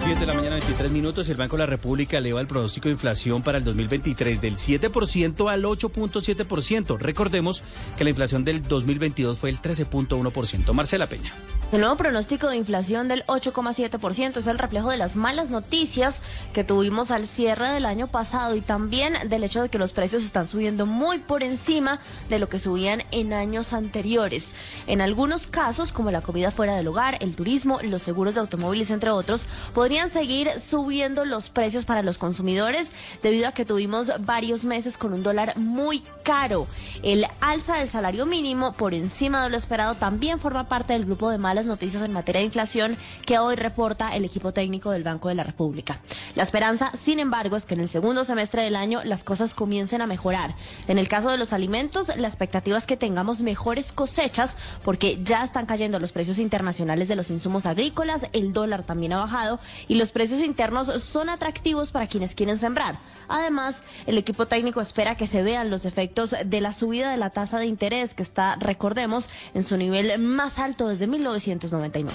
10 0.09 0.21
de 0.21 0.27
la 0.27 0.33
mañana, 0.33 0.57
23 0.57 0.91
minutos. 0.91 1.29
El 1.29 1.37
Banco 1.37 1.57
de 1.57 1.65
la 1.65 1.67
República 1.67 2.17
eleva 2.17 2.41
el 2.41 2.47
pronóstico 2.47 2.89
de 2.89 2.93
inflación 2.93 3.43
para 3.43 3.59
el 3.59 3.65
2023 3.65 4.41
del 4.41 4.57
7% 4.57 5.53
al 5.53 5.63
8.7%. 5.65 6.97
Recordemos 6.99 7.63
que 7.99 8.05
la 8.05 8.11
inflación 8.11 8.43
del 8.43 8.63
2022 8.63 9.37
fue 9.37 9.51
el 9.51 9.61
13.1%. 9.61 10.73
Marcela 10.73 11.09
Peña. 11.09 11.35
El 11.73 11.81
nuevo 11.81 11.99
pronóstico 11.99 12.49
de 12.49 12.57
inflación 12.57 13.09
del 13.09 13.23
8,7% 13.27 14.39
es 14.39 14.47
el 14.47 14.59
reflejo 14.59 14.91
de 14.91 14.97
las 14.97 15.15
malas 15.15 15.51
noticias 15.51 16.23
que 16.55 16.65
tuvimos 16.65 17.11
al 17.11 17.27
cierre 17.27 17.69
del 17.69 17.85
año 17.85 18.07
pasado 18.07 18.57
y 18.57 18.63
también 18.63 19.13
del 19.29 19.45
hecho 19.45 19.61
de 19.61 19.69
que 19.69 19.79
los 19.79 19.93
precios 19.93 20.25
están 20.25 20.47
subiendo 20.47 20.87
muy 20.87 21.19
por 21.19 21.43
encima 21.43 22.01
de 22.31 22.39
lo 22.39 22.49
que 22.49 22.59
subían 22.59 23.03
en 23.11 23.35
años 23.35 23.75
anteriores. 23.75 24.55
En 24.87 25.03
algunos 25.03 25.47
casos, 25.47 25.93
como 25.93 26.11
la 26.11 26.23
comida 26.23 26.51
fuera 26.51 26.77
del 26.77 26.89
hogar, 26.89 27.19
el 27.21 27.37
turismo, 27.37 27.81
los 27.83 28.01
seguros 28.01 28.33
de 28.33 28.41
automóviles, 28.41 28.91
entre 28.91 29.11
otros, 29.11 29.43
podrían 29.75 29.98
seguir 30.07 30.51
subiendo 30.61 31.25
los 31.25 31.51
precios 31.51 31.85
para 31.85 32.03
los 32.03 32.17
consumidores 32.17 32.93
debido 33.23 33.49
a 33.49 33.53
que 33.53 33.65
tuvimos 33.65 34.13
varios 34.21 34.65
meses 34.65 34.97
con 34.97 35.13
un 35.13 35.23
dólar 35.23 35.57
muy 35.57 36.03
caro. 36.23 36.69
El 37.03 37.27
alza 37.41 37.77
del 37.79 37.89
salario 37.89 38.25
mínimo 38.25 38.73
por 38.73 38.95
encima 38.95 39.43
de 39.43 39.51
lo 39.51 39.57
esperado 39.57 39.97
también 39.97 40.39
forma 40.39 40.69
parte 40.69 40.93
del 40.93 41.05
grupo 41.05 41.31
de 41.31 41.39
malas 41.39 41.67
noticias 41.67 42.03
en 42.03 42.13
materia 42.13 42.41
de 42.41 42.47
inflación 42.47 42.97
que 43.27 43.39
hoy 43.39 43.57
reporta 43.57 44.15
el 44.15 44.25
equipo 44.25 44.53
técnico 44.53 44.93
del 44.93 45.03
Banco 45.03 45.29
de 45.29 45.35
la 45.35 45.43
República. 45.43 46.01
La 46.37 46.45
esperanza, 46.45 46.93
sin 46.97 47.19
embargo, 47.19 47.57
es 47.57 47.65
que 47.65 47.75
en 47.75 47.81
el 47.81 47.89
segundo 47.89 48.25
semestre 48.25 48.63
del 48.63 48.77
año 48.77 49.01
las 49.05 49.25
cosas 49.25 49.55
comiencen 49.55 50.03
a 50.03 50.07
mejorar. 50.07 50.55
En 50.87 50.99
el 50.99 51.09
caso 51.09 51.31
de 51.31 51.39
los 51.39 51.53
alimentos, 51.53 52.17
la 52.17 52.29
expectativa 52.29 52.79
es 52.79 52.87
que 52.87 52.97
tengamos 52.97 53.41
mejores 53.41 53.93
cosechas 53.93 54.57
porque 54.85 55.19
ya 55.25 55.45
están 55.45 55.67
cayendo 55.67 55.99
los 55.99 56.13
precios 56.13 56.39
internacionales 56.39 57.09
de 57.09 57.17
los 57.17 57.31
insumos 57.31 57.67
agrícolas, 57.67 58.27
el 58.33 58.53
dólar 58.53 58.85
también 58.85 59.13
ha 59.13 59.19
bajado 59.19 59.59
y 59.89 59.95
los 59.95 60.13
precios 60.13 60.41
internos 60.41 60.87
son 61.03 61.29
atractivos 61.31 61.91
para 61.91 62.07
quienes 62.07 62.35
quieren 62.35 62.59
sembrar. 62.59 62.99
Además, 63.27 63.83
el 64.07 64.19
equipo 64.19 64.47
técnico 64.47 64.81
espera 64.81 65.17
que 65.17 65.27
se 65.27 65.43
vean 65.43 65.71
los 65.71 65.85
efectos 65.85 66.35
de 66.45 66.61
la 66.61 66.73
subida 66.73 67.11
de 67.11 67.17
la 67.17 67.31
tasa 67.31 67.59
de 67.59 67.67
interés 67.67 68.15
que 68.15 68.23
está, 68.23 68.57
recordemos, 68.57 69.29
en 69.55 69.65
su 69.65 69.77
nivel 69.77 70.19
más 70.19 70.59
alto 70.59 70.89
desde 70.89 71.07
1999. 71.07 72.13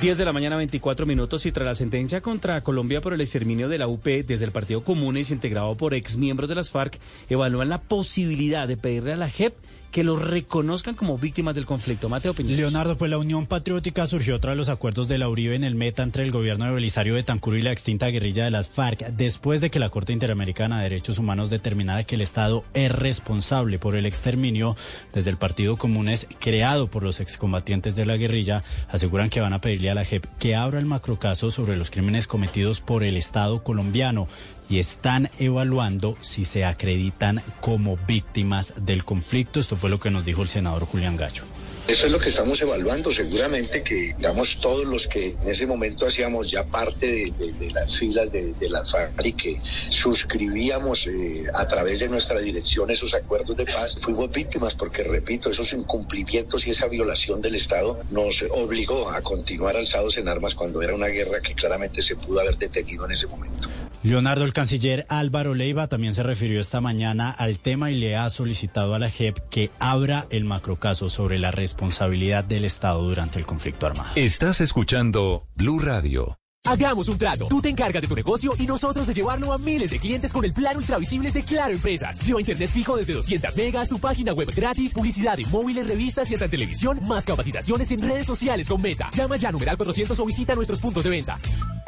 10 0.00 0.18
de 0.18 0.24
la 0.26 0.32
mañana, 0.34 0.56
24 0.56 1.06
minutos, 1.06 1.46
y 1.46 1.52
tras 1.52 1.66
la 1.66 1.74
sentencia 1.74 2.20
contra 2.20 2.60
Colombia 2.60 3.00
por 3.00 3.14
el 3.14 3.20
exterminio 3.22 3.66
de 3.66 3.78
la 3.78 3.88
UP 3.88 4.04
desde 4.04 4.44
el 4.44 4.50
Partido 4.50 4.84
Comunes, 4.84 5.30
integrado 5.30 5.74
por 5.74 5.94
ex 5.94 6.18
miembros 6.18 6.50
de 6.50 6.54
las 6.54 6.68
FARC, 6.68 6.98
evalúan 7.30 7.70
la 7.70 7.80
posibilidad 7.80 8.68
de 8.68 8.76
pedirle 8.76 9.14
a 9.14 9.16
la 9.16 9.30
JEP 9.30 9.54
que 9.90 10.04
los 10.04 10.20
reconozcan 10.20 10.94
como 10.94 11.18
víctimas 11.18 11.54
del 11.54 11.66
conflicto. 11.66 12.08
Mateo 12.08 12.34
Piñeros. 12.34 12.58
Leonardo, 12.58 12.98
pues 12.98 13.10
la 13.10 13.18
Unión 13.18 13.46
Patriótica 13.46 14.06
surgió 14.06 14.40
tras 14.40 14.56
los 14.56 14.68
acuerdos 14.68 15.08
de 15.08 15.18
la 15.18 15.28
Uribe 15.28 15.54
en 15.54 15.64
el 15.64 15.74
Meta 15.74 16.02
entre 16.02 16.24
el 16.24 16.30
gobierno 16.30 16.66
de 16.66 16.72
Belisario 16.72 17.14
de 17.14 17.22
Tancuro 17.22 17.56
y 17.56 17.62
la 17.62 17.72
extinta 17.72 18.08
guerrilla 18.08 18.44
de 18.44 18.50
las 18.50 18.68
FARC, 18.68 19.08
después 19.08 19.60
de 19.60 19.70
que 19.70 19.78
la 19.78 19.88
Corte 19.88 20.12
Interamericana 20.12 20.78
de 20.78 20.84
Derechos 20.84 21.18
Humanos 21.18 21.50
determinara 21.50 22.04
que 22.04 22.14
el 22.14 22.20
Estado 22.20 22.64
es 22.74 22.90
responsable 22.92 23.78
por 23.78 23.96
el 23.96 24.06
exterminio 24.06 24.76
desde 25.12 25.30
el 25.30 25.36
Partido 25.36 25.76
Comunes 25.76 26.26
creado 26.38 26.88
por 26.88 27.02
los 27.02 27.20
excombatientes 27.20 27.96
de 27.96 28.06
la 28.06 28.16
guerrilla, 28.16 28.64
aseguran 28.88 29.30
que 29.30 29.40
van 29.40 29.52
a 29.52 29.60
pedirle 29.60 29.90
a 29.90 29.94
la 29.94 30.04
JEP 30.04 30.26
que 30.38 30.56
abra 30.56 30.78
el 30.78 30.86
macrocaso 30.86 31.50
sobre 31.50 31.76
los 31.76 31.90
crímenes 31.90 32.26
cometidos 32.26 32.80
por 32.80 33.04
el 33.04 33.16
Estado 33.16 33.62
colombiano 33.62 34.28
y 34.68 34.78
están 34.78 35.30
evaluando 35.38 36.16
si 36.20 36.44
se 36.44 36.64
acreditan 36.64 37.42
como 37.60 37.96
víctimas 38.06 38.74
del 38.76 39.04
conflicto. 39.04 39.60
Esto 39.60 39.76
fue 39.76 39.90
lo 39.90 40.00
que 40.00 40.10
nos 40.10 40.24
dijo 40.24 40.42
el 40.42 40.48
senador 40.48 40.84
Julián 40.86 41.16
Gallo. 41.16 41.44
Eso 41.88 42.06
es 42.06 42.12
lo 42.12 42.18
que 42.18 42.30
estamos 42.30 42.60
evaluando. 42.60 43.12
Seguramente 43.12 43.84
que, 43.84 44.14
digamos, 44.16 44.58
todos 44.58 44.84
los 44.86 45.06
que 45.06 45.36
en 45.40 45.48
ese 45.48 45.68
momento 45.68 46.04
hacíamos 46.06 46.50
ya 46.50 46.64
parte 46.64 47.32
de, 47.38 47.70
las 47.70 47.96
filas 47.96 48.32
de, 48.32 48.54
la 48.68 48.84
FARC 48.84 49.24
y 49.24 49.32
que 49.34 49.60
suscribíamos 49.88 51.06
eh, 51.06 51.44
a 51.54 51.64
través 51.68 52.00
de 52.00 52.08
nuestra 52.08 52.40
dirección 52.40 52.90
esos 52.90 53.14
acuerdos 53.14 53.56
de 53.56 53.66
paz, 53.66 53.96
fuimos 54.00 54.32
víctimas 54.32 54.74
porque, 54.74 55.04
repito, 55.04 55.48
esos 55.48 55.72
incumplimientos 55.74 56.66
y 56.66 56.70
esa 56.70 56.88
violación 56.88 57.40
del 57.40 57.54
Estado 57.54 58.00
nos 58.10 58.44
obligó 58.50 59.08
a 59.10 59.22
continuar 59.22 59.76
alzados 59.76 60.18
en 60.18 60.26
armas 60.26 60.56
cuando 60.56 60.82
era 60.82 60.92
una 60.92 61.06
guerra 61.06 61.40
que 61.40 61.54
claramente 61.54 62.02
se 62.02 62.16
pudo 62.16 62.40
haber 62.40 62.58
detenido 62.58 63.04
en 63.04 63.12
ese 63.12 63.28
momento. 63.28 63.68
Leonardo, 64.06 64.44
el 64.44 64.52
canciller 64.52 65.04
Álvaro 65.08 65.56
Leiva 65.56 65.88
también 65.88 66.14
se 66.14 66.22
refirió 66.22 66.60
esta 66.60 66.80
mañana 66.80 67.28
al 67.28 67.58
tema 67.58 67.90
y 67.90 67.96
le 67.96 68.16
ha 68.16 68.30
solicitado 68.30 68.94
a 68.94 69.00
la 69.00 69.10
JEP 69.10 69.36
que 69.50 69.72
abra 69.80 70.28
el 70.30 70.44
macrocaso 70.44 71.08
sobre 71.08 71.40
la 71.40 71.50
responsabilidad 71.50 72.44
del 72.44 72.64
Estado 72.64 73.02
durante 73.02 73.40
el 73.40 73.46
conflicto 73.46 73.84
armado. 73.84 74.10
Estás 74.14 74.60
escuchando 74.60 75.48
Blue 75.56 75.80
Radio. 75.80 76.38
Hagamos 76.66 77.08
un 77.08 77.16
trato. 77.16 77.46
Tú 77.48 77.62
te 77.62 77.68
encargas 77.68 78.02
de 78.02 78.08
tu 78.08 78.16
negocio 78.16 78.52
y 78.58 78.66
nosotros 78.66 79.06
de 79.06 79.14
llevarlo 79.14 79.52
a 79.52 79.58
miles 79.58 79.90
de 79.90 79.98
clientes 80.00 80.32
con 80.32 80.44
el 80.44 80.52
plan 80.52 80.76
Ultravisibles 80.76 81.32
de 81.32 81.42
Claro 81.42 81.72
Empresas. 81.72 82.20
Lleva 82.26 82.40
internet 82.40 82.70
fijo 82.70 82.96
desde 82.96 83.12
200 83.12 83.56
megas, 83.56 83.88
tu 83.88 84.00
página 84.00 84.32
web 84.32 84.48
gratis, 84.54 84.92
publicidad 84.92 85.38
en 85.38 85.48
móviles, 85.50 85.86
revistas 85.86 86.28
y 86.30 86.34
hasta 86.34 86.46
en 86.46 86.50
televisión, 86.50 87.00
más 87.06 87.24
capacitaciones 87.24 87.90
en 87.92 88.00
redes 88.00 88.26
sociales 88.26 88.66
con 88.66 88.82
Meta. 88.82 89.10
Llama 89.14 89.36
ya 89.36 89.50
a 89.50 89.52
numeral 89.52 89.76
400 89.76 90.18
o 90.18 90.26
visita 90.26 90.54
nuestros 90.54 90.80
puntos 90.80 91.04
de 91.04 91.10
venta. 91.10 91.38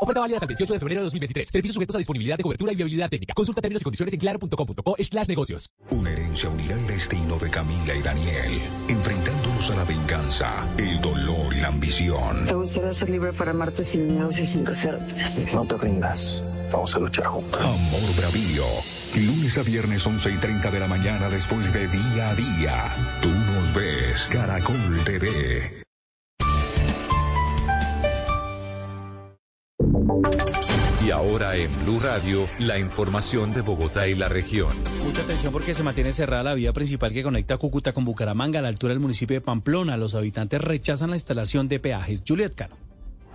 Oferta 0.00 0.20
válida 0.20 0.36
hasta 0.36 0.44
el 0.44 0.50
28 0.50 0.74
de 0.74 0.78
febrero 0.78 1.00
de 1.00 1.04
2023. 1.06 1.48
Servicios 1.50 1.74
sujetos 1.74 1.96
a 1.96 1.98
disponibilidad 1.98 2.36
de 2.36 2.44
cobertura 2.44 2.72
y 2.72 2.76
viabilidad 2.76 3.10
técnica. 3.10 3.34
Consulta 3.34 3.60
términos 3.60 3.82
y 3.82 3.84
condiciones 3.84 4.14
en 4.14 4.20
claro.com.co 4.20 4.96
slash 5.00 5.26
negocios. 5.26 5.72
Una 5.90 6.12
herencia 6.12 6.48
unirá 6.48 6.76
el 6.76 6.86
destino 6.86 7.36
de 7.36 7.50
Camila 7.50 7.94
y 7.96 8.02
Daniel, 8.02 8.60
enfrentándolos 8.88 9.70
a 9.72 9.74
la 9.74 9.84
venganza, 9.84 10.74
el 10.78 11.00
dolor 11.00 11.52
y 11.52 11.60
la 11.60 11.68
ambición. 11.68 12.46
¿Te 12.46 12.54
gustaría 12.54 12.92
ser 12.92 13.10
libre 13.10 13.32
para 13.32 13.50
amarte 13.50 13.82
sin 13.82 14.06
miedos 14.06 14.38
y 14.38 14.46
sin 14.46 14.64
No 15.54 15.64
te 15.64 15.78
rindas. 15.78 16.42
Vamos 16.70 16.94
a 16.94 16.98
luchar 16.98 17.24
juntos. 17.24 17.58
Amor 17.58 18.16
Bravío. 18.18 18.64
Lunes 19.16 19.56
a 19.56 19.62
viernes 19.62 20.06
11 20.06 20.30
y 20.30 20.36
30 20.36 20.70
de 20.70 20.80
la 20.80 20.86
mañana 20.86 21.30
después 21.30 21.72
de 21.72 21.88
Día 21.88 22.28
a 22.28 22.34
Día. 22.34 22.94
Tú 23.22 23.28
nos 23.30 23.74
ves. 23.74 24.28
Caracol 24.30 24.76
TV. 25.06 25.84
Y 31.02 31.10
ahora 31.12 31.56
en 31.56 31.70
Blue 31.86 32.00
Radio, 32.00 32.44
la 32.58 32.78
información 32.78 33.54
de 33.54 33.62
Bogotá 33.62 34.06
y 34.06 34.14
la 34.14 34.28
región. 34.28 34.74
Mucha 35.02 35.22
atención 35.22 35.50
porque 35.50 35.72
se 35.72 35.82
mantiene 35.82 36.12
cerrada 36.12 36.42
la 36.42 36.54
vía 36.54 36.74
principal 36.74 37.14
que 37.14 37.22
conecta 37.22 37.56
Cúcuta 37.56 37.94
con 37.94 38.04
Bucaramanga 38.04 38.58
a 38.58 38.62
la 38.62 38.68
altura 38.68 38.92
del 38.92 39.00
municipio 39.00 39.34
de 39.34 39.40
Pamplona. 39.40 39.96
Los 39.96 40.14
habitantes 40.14 40.60
rechazan 40.60 41.08
la 41.08 41.16
instalación 41.16 41.68
de 41.68 41.80
peajes. 41.80 42.22
Juliet 42.28 42.54
Cano. 42.54 42.87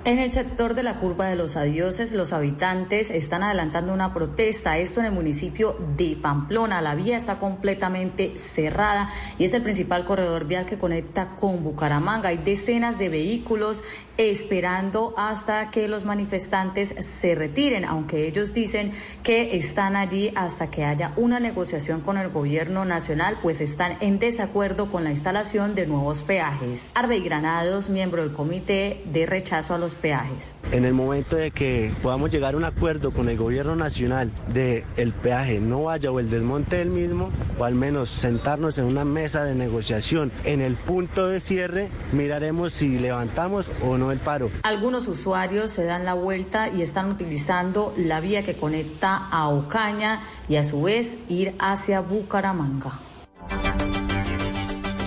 En 0.05 0.19
el 0.19 0.33
sector 0.33 0.73
de 0.73 0.83
la 0.83 0.99
curva 0.99 1.29
de 1.29 1.37
los 1.37 1.55
adioses, 1.55 2.11
los 2.11 2.33
habitantes 2.33 3.09
están 3.09 3.41
adelantando 3.41 3.93
una 3.93 4.13
protesta. 4.13 4.77
Esto 4.77 4.99
en 4.99 5.05
el 5.05 5.13
municipio 5.13 5.77
de 5.95 6.17
Pamplona. 6.21 6.81
La 6.81 6.93
vía 6.93 7.15
está 7.15 7.39
completamente 7.39 8.37
cerrada 8.37 9.07
y 9.37 9.45
es 9.45 9.53
el 9.53 9.61
principal 9.61 10.03
corredor 10.03 10.43
vial 10.43 10.65
que 10.65 10.77
conecta 10.77 11.37
con 11.39 11.63
Bucaramanga. 11.63 12.27
Hay 12.27 12.37
decenas 12.39 12.99
de 12.99 13.07
vehículos 13.07 13.81
esperando 14.17 15.13
hasta 15.17 15.71
que 15.71 15.87
los 15.87 16.05
manifestantes 16.05 16.93
se 16.99 17.35
retiren, 17.35 17.85
aunque 17.85 18.27
ellos 18.27 18.53
dicen 18.53 18.91
que 19.23 19.57
están 19.57 19.95
allí 19.95 20.31
hasta 20.35 20.69
que 20.69 20.83
haya 20.83 21.13
una 21.15 21.39
negociación 21.39 22.01
con 22.01 22.17
el 22.17 22.29
gobierno 22.29 22.85
nacional, 22.85 23.37
pues 23.41 23.61
están 23.61 23.97
en 24.01 24.19
desacuerdo 24.19 24.91
con 24.91 25.03
la 25.03 25.09
instalación 25.09 25.75
de 25.75 25.87
nuevos 25.87 26.23
peajes. 26.23 26.87
Arbey 26.93 27.21
Granados, 27.21 27.89
miembro 27.89 28.21
del 28.21 28.33
comité 28.33 29.01
de 29.05 29.25
rechazo 29.25 29.73
a 29.73 29.77
los 29.77 29.95
peajes. 29.95 30.51
En 30.71 30.85
el 30.85 30.93
momento 30.93 31.35
de 31.35 31.51
que 31.51 31.93
podamos 32.01 32.31
llegar 32.31 32.53
a 32.53 32.57
un 32.57 32.65
acuerdo 32.65 33.11
con 33.11 33.29
el 33.29 33.37
gobierno 33.37 33.75
nacional 33.75 34.31
de 34.53 34.85
el 34.97 35.13
peaje 35.13 35.59
no 35.59 35.83
vaya 35.83 36.11
o 36.11 36.19
el 36.19 36.29
desmonte 36.29 36.77
del 36.77 36.89
mismo, 36.89 37.31
o 37.57 37.63
al 37.63 37.75
menos 37.75 38.09
sentarnos 38.09 38.77
en 38.77 38.85
una 38.85 39.05
mesa 39.05 39.43
de 39.43 39.55
negociación 39.55 40.31
en 40.43 40.61
el 40.61 40.75
punto 40.75 41.27
de 41.27 41.39
cierre, 41.39 41.89
miraremos 42.11 42.73
si 42.73 42.99
levantamos 42.99 43.71
o 43.81 43.97
no 43.97 44.02
el 44.11 44.19
paro. 44.19 44.49
Algunos 44.63 45.07
usuarios 45.07 45.71
se 45.71 45.85
dan 45.85 46.05
la 46.05 46.13
vuelta 46.13 46.69
y 46.69 46.81
están 46.81 47.11
utilizando 47.11 47.93
la 47.97 48.19
vía 48.19 48.43
que 48.43 48.55
conecta 48.55 49.27
a 49.31 49.47
Ocaña 49.49 50.21
y 50.49 50.57
a 50.57 50.63
su 50.63 50.83
vez 50.83 51.17
ir 51.29 51.53
hacia 51.59 52.01
Bucaramanga. 52.01 52.99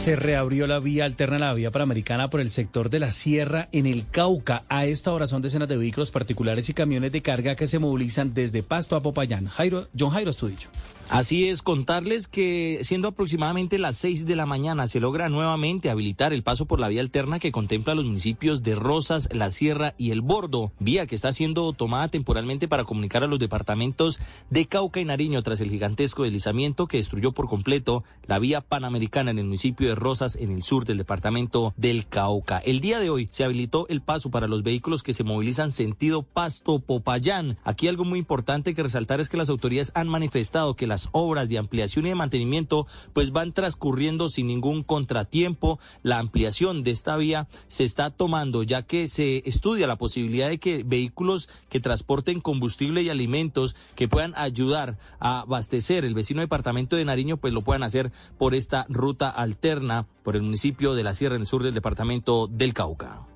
Se 0.07 0.15
reabrió 0.15 0.69
la 0.69 0.79
vía 0.79 1.05
alterna 1.05 1.35
a 1.35 1.41
la 1.41 1.55
vía 1.55 1.73
panamericana 1.73 2.31
por 2.31 2.41
el 2.41 2.51
sector 2.51 2.91
de 2.91 3.01
la 3.01 3.11
sierra 3.11 3.69
en 3.73 3.87
el 3.87 4.09
Cauca. 4.09 4.63
A 4.69 4.87
esta 4.87 5.13
hora 5.13 5.27
son 5.27 5.43
decenas 5.43 5.69
de 5.69 5.77
vehículos 5.77 6.13
particulares 6.13 6.69
y 6.69 6.75
camiones 6.75 7.11
de 7.11 7.23
carga 7.23 7.57
que 7.57 7.67
se 7.67 7.81
movilizan 7.81 8.33
desde 8.33 8.63
Pasto 8.63 8.95
a 8.95 9.03
Popayán. 9.03 9.49
Jairo, 9.49 9.89
John 9.99 10.11
Jairo 10.11 10.31
Estudillo. 10.31 10.69
Así 11.09 11.49
es, 11.49 11.63
contarles 11.63 12.27
que 12.27 12.81
siendo 12.83 13.07
aproximadamente 13.07 13.79
las 13.79 13.97
6 13.97 14.27
de 14.27 14.35
la 14.35 14.45
mañana 14.45 14.89
se 14.89 14.99
logra 14.99 15.29
nuevamente 15.29 15.89
habilitar 15.89 16.33
el 16.33 16.43
paso 16.43 16.67
por 16.67 16.81
la 16.81 16.89
vía 16.89 17.01
alterna 17.01 17.39
que 17.39 17.53
contempla 17.53 17.95
los 17.95 18.05
municipios 18.05 18.65
de 18.65 18.75
Rosas, 18.75 19.29
La 19.33 19.53
Sierra 19.53 19.95
y 19.99 20.11
El 20.11 20.21
Bordo, 20.21 20.73
vía 20.81 21.07
que 21.07 21.15
está 21.15 21.33
siendo 21.33 21.73
tomada 21.75 22.09
temporalmente 22.09 22.67
para 22.67 22.83
comunicar 22.83 23.23
a 23.23 23.29
los 23.29 23.39
departamentos 23.39 24.19
de 24.51 24.67
Cauca 24.67 24.99
y 24.99 25.05
Nariño 25.05 25.45
tras 25.45 25.61
el 25.61 25.71
gigantesco 25.71 26.25
deslizamiento 26.25 26.89
que 26.89 26.97
destruyó 26.97 27.31
por 27.31 27.49
completo 27.49 28.03
la 28.25 28.41
vía 28.41 28.61
panamericana 28.61 29.31
en 29.31 29.39
el 29.39 29.45
municipio 29.45 29.89
de 29.89 29.95
Rosas 29.95 30.35
en 30.35 30.51
el 30.51 30.65
sur 30.65 30.87
del 30.87 30.99
departamento 30.99 31.73
del 31.77 32.09
Cauca. 32.09 32.59
El 32.59 32.81
día 32.81 32.99
de 32.99 33.11
hoy 33.11 33.29
se 33.31 33.45
habilitó 33.45 33.87
el 33.89 34.03
paso 34.03 34.33
para 34.33 34.49
los 34.49 34.65
vehículos 34.65 35.05
que 35.05 35.15
se 35.15 35.23
movilizan 35.23 35.71
sentido 35.71 36.25
Pasto-Popayán. 36.25 37.59
Aquí 37.63 37.87
algo 37.87 38.05
muy 38.05 38.19
importante 38.19 38.75
que 38.75 38.83
resaltar 38.83 39.21
es 39.21 39.29
que 39.29 39.37
las 39.37 39.51
autoridades 39.51 39.93
han 39.95 40.09
manifestado 40.09 40.75
que 40.75 40.89
la 40.89 40.96
las 40.97 41.11
obras 41.13 41.51
de 41.51 41.59
ampliación 41.59 42.07
y 42.07 42.09
de 42.09 42.15
mantenimiento 42.15 42.87
pues 43.13 43.31
van 43.31 43.53
transcurriendo 43.53 44.31
sin 44.31 44.47
ningún 44.47 44.83
contratiempo. 44.83 45.79
La 46.03 46.19
ampliación 46.19 46.85
de 46.85 46.91
esta 46.91 47.19
vía 47.19 47.49
se 47.69 47.85
está 47.85 48.09
tomando 48.09 48.63
ya 48.63 48.81
que 48.81 49.07
se 49.07 49.43
estudia 49.45 49.87
la 49.87 49.97
posibilidad 49.97 50.49
de 50.49 50.57
que 50.57 50.85
vehículos 50.85 51.51
que 51.69 51.81
transporten 51.81 52.41
combustible 52.41 53.03
y 53.03 53.11
alimentos 53.11 53.77
que 53.95 54.09
puedan 54.09 54.33
ayudar 54.37 54.97
a 55.21 55.41
abastecer 55.41 56.07
el 56.07 56.15
vecino 56.15 56.41
departamento 56.41 56.97
de 56.97 57.05
Nariño 57.05 57.37
pues 57.37 57.53
lo 57.53 57.61
puedan 57.61 57.83
hacer 57.83 58.11
por 58.39 58.55
esta 58.55 58.87
ruta 58.89 59.29
alterna 59.29 60.07
por 60.23 60.35
el 60.35 60.43
municipio 60.43 60.95
de 60.95 61.03
la 61.03 61.13
Sierra 61.13 61.35
en 61.35 61.43
el 61.43 61.47
sur 61.47 61.63
del 61.63 61.75
departamento 61.75 62.47
del 62.47 62.73
Cauca. 62.73 63.36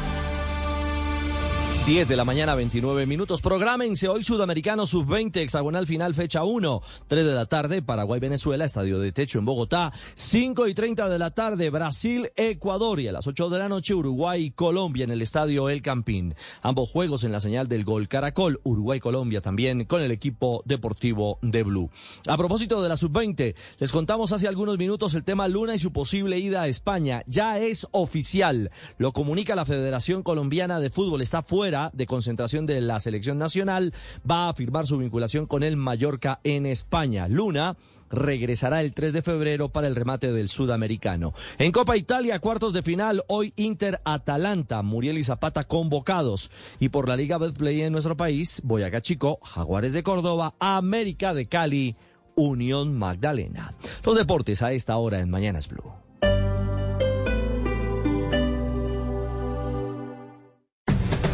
10 1.85 2.07
de 2.07 2.15
la 2.15 2.25
mañana, 2.25 2.53
29 2.53 3.07
minutos. 3.07 3.41
Prográmense 3.41 4.07
hoy 4.07 4.21
Sudamericano 4.21 4.85
Sub-20, 4.85 5.37
hexagonal 5.37 5.87
final, 5.87 6.13
fecha 6.13 6.43
1. 6.43 6.81
3 7.07 7.25
de 7.25 7.33
la 7.33 7.47
tarde, 7.47 7.81
Paraguay-Venezuela, 7.81 8.65
estadio 8.65 8.99
de 8.99 9.11
techo 9.11 9.39
en 9.39 9.45
Bogotá. 9.45 9.91
5 10.13 10.67
y 10.67 10.75
30 10.75 11.09
de 11.09 11.17
la 11.17 11.31
tarde, 11.31 11.71
Brasil-Ecuador. 11.71 12.99
Y 12.99 13.07
a 13.07 13.11
las 13.11 13.25
8 13.25 13.49
de 13.49 13.57
la 13.57 13.67
noche, 13.67 13.95
Uruguay-Colombia 13.95 15.05
en 15.05 15.09
el 15.09 15.23
estadio 15.23 15.69
El 15.69 15.81
Campín. 15.81 16.35
Ambos 16.61 16.91
juegos 16.91 17.23
en 17.23 17.31
la 17.31 17.39
señal 17.39 17.67
del 17.67 17.83
gol 17.83 18.07
Caracol. 18.07 18.61
Uruguay-Colombia 18.63 19.41
también 19.41 19.85
con 19.85 20.03
el 20.03 20.11
equipo 20.11 20.61
deportivo 20.65 21.39
de 21.41 21.63
Blue. 21.63 21.89
A 22.27 22.37
propósito 22.37 22.83
de 22.83 22.89
la 22.89 22.95
Sub-20, 22.95 23.55
les 23.79 23.91
contamos 23.91 24.31
hace 24.31 24.47
algunos 24.47 24.77
minutos 24.77 25.15
el 25.15 25.23
tema 25.23 25.47
Luna 25.47 25.73
y 25.73 25.79
su 25.79 25.91
posible 25.91 26.37
ida 26.37 26.61
a 26.61 26.67
España. 26.67 27.23
Ya 27.25 27.57
es 27.57 27.87
oficial. 27.89 28.69
Lo 28.99 29.13
comunica 29.13 29.55
la 29.55 29.65
Federación 29.65 30.21
Colombiana 30.21 30.79
de 30.79 30.91
Fútbol. 30.91 31.23
Está 31.23 31.41
fuera 31.41 31.70
de 31.71 32.05
concentración 32.05 32.65
de 32.65 32.81
la 32.81 32.99
selección 32.99 33.37
nacional, 33.37 33.93
va 34.29 34.49
a 34.49 34.53
firmar 34.53 34.85
su 34.85 34.97
vinculación 34.97 35.45
con 35.45 35.63
el 35.63 35.77
Mallorca 35.77 36.39
en 36.43 36.65
España. 36.65 37.27
Luna 37.27 37.77
regresará 38.09 38.81
el 38.81 38.93
3 38.93 39.13
de 39.13 39.21
febrero 39.21 39.69
para 39.69 39.87
el 39.87 39.95
remate 39.95 40.33
del 40.33 40.49
sudamericano. 40.49 41.33
En 41.57 41.71
Copa 41.71 41.95
Italia, 41.95 42.39
cuartos 42.39 42.73
de 42.73 42.81
final, 42.81 43.23
hoy 43.27 43.53
Inter 43.55 44.01
Atalanta, 44.03 44.81
Muriel 44.81 45.17
y 45.17 45.23
Zapata 45.23 45.63
convocados. 45.63 46.51
Y 46.79 46.89
por 46.89 47.07
la 47.07 47.15
Liga 47.15 47.37
Betplay 47.37 47.81
en 47.81 47.93
nuestro 47.93 48.17
país, 48.17 48.61
Boyacá 48.65 49.01
Chico, 49.01 49.39
Jaguares 49.43 49.93
de 49.93 50.03
Córdoba, 50.03 50.55
América 50.59 51.33
de 51.33 51.45
Cali, 51.45 51.95
Unión 52.35 52.97
Magdalena. 52.97 53.73
Los 54.03 54.17
deportes 54.17 54.61
a 54.61 54.73
esta 54.73 54.97
hora 54.97 55.21
en 55.21 55.29
Mañanas 55.29 55.69
Blue. 55.69 55.93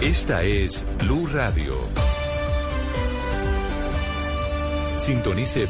Esta 0.01 0.43
es 0.43 0.85
Blue 0.99 1.27
Radio. 1.33 1.73
Sintonice 4.95 5.67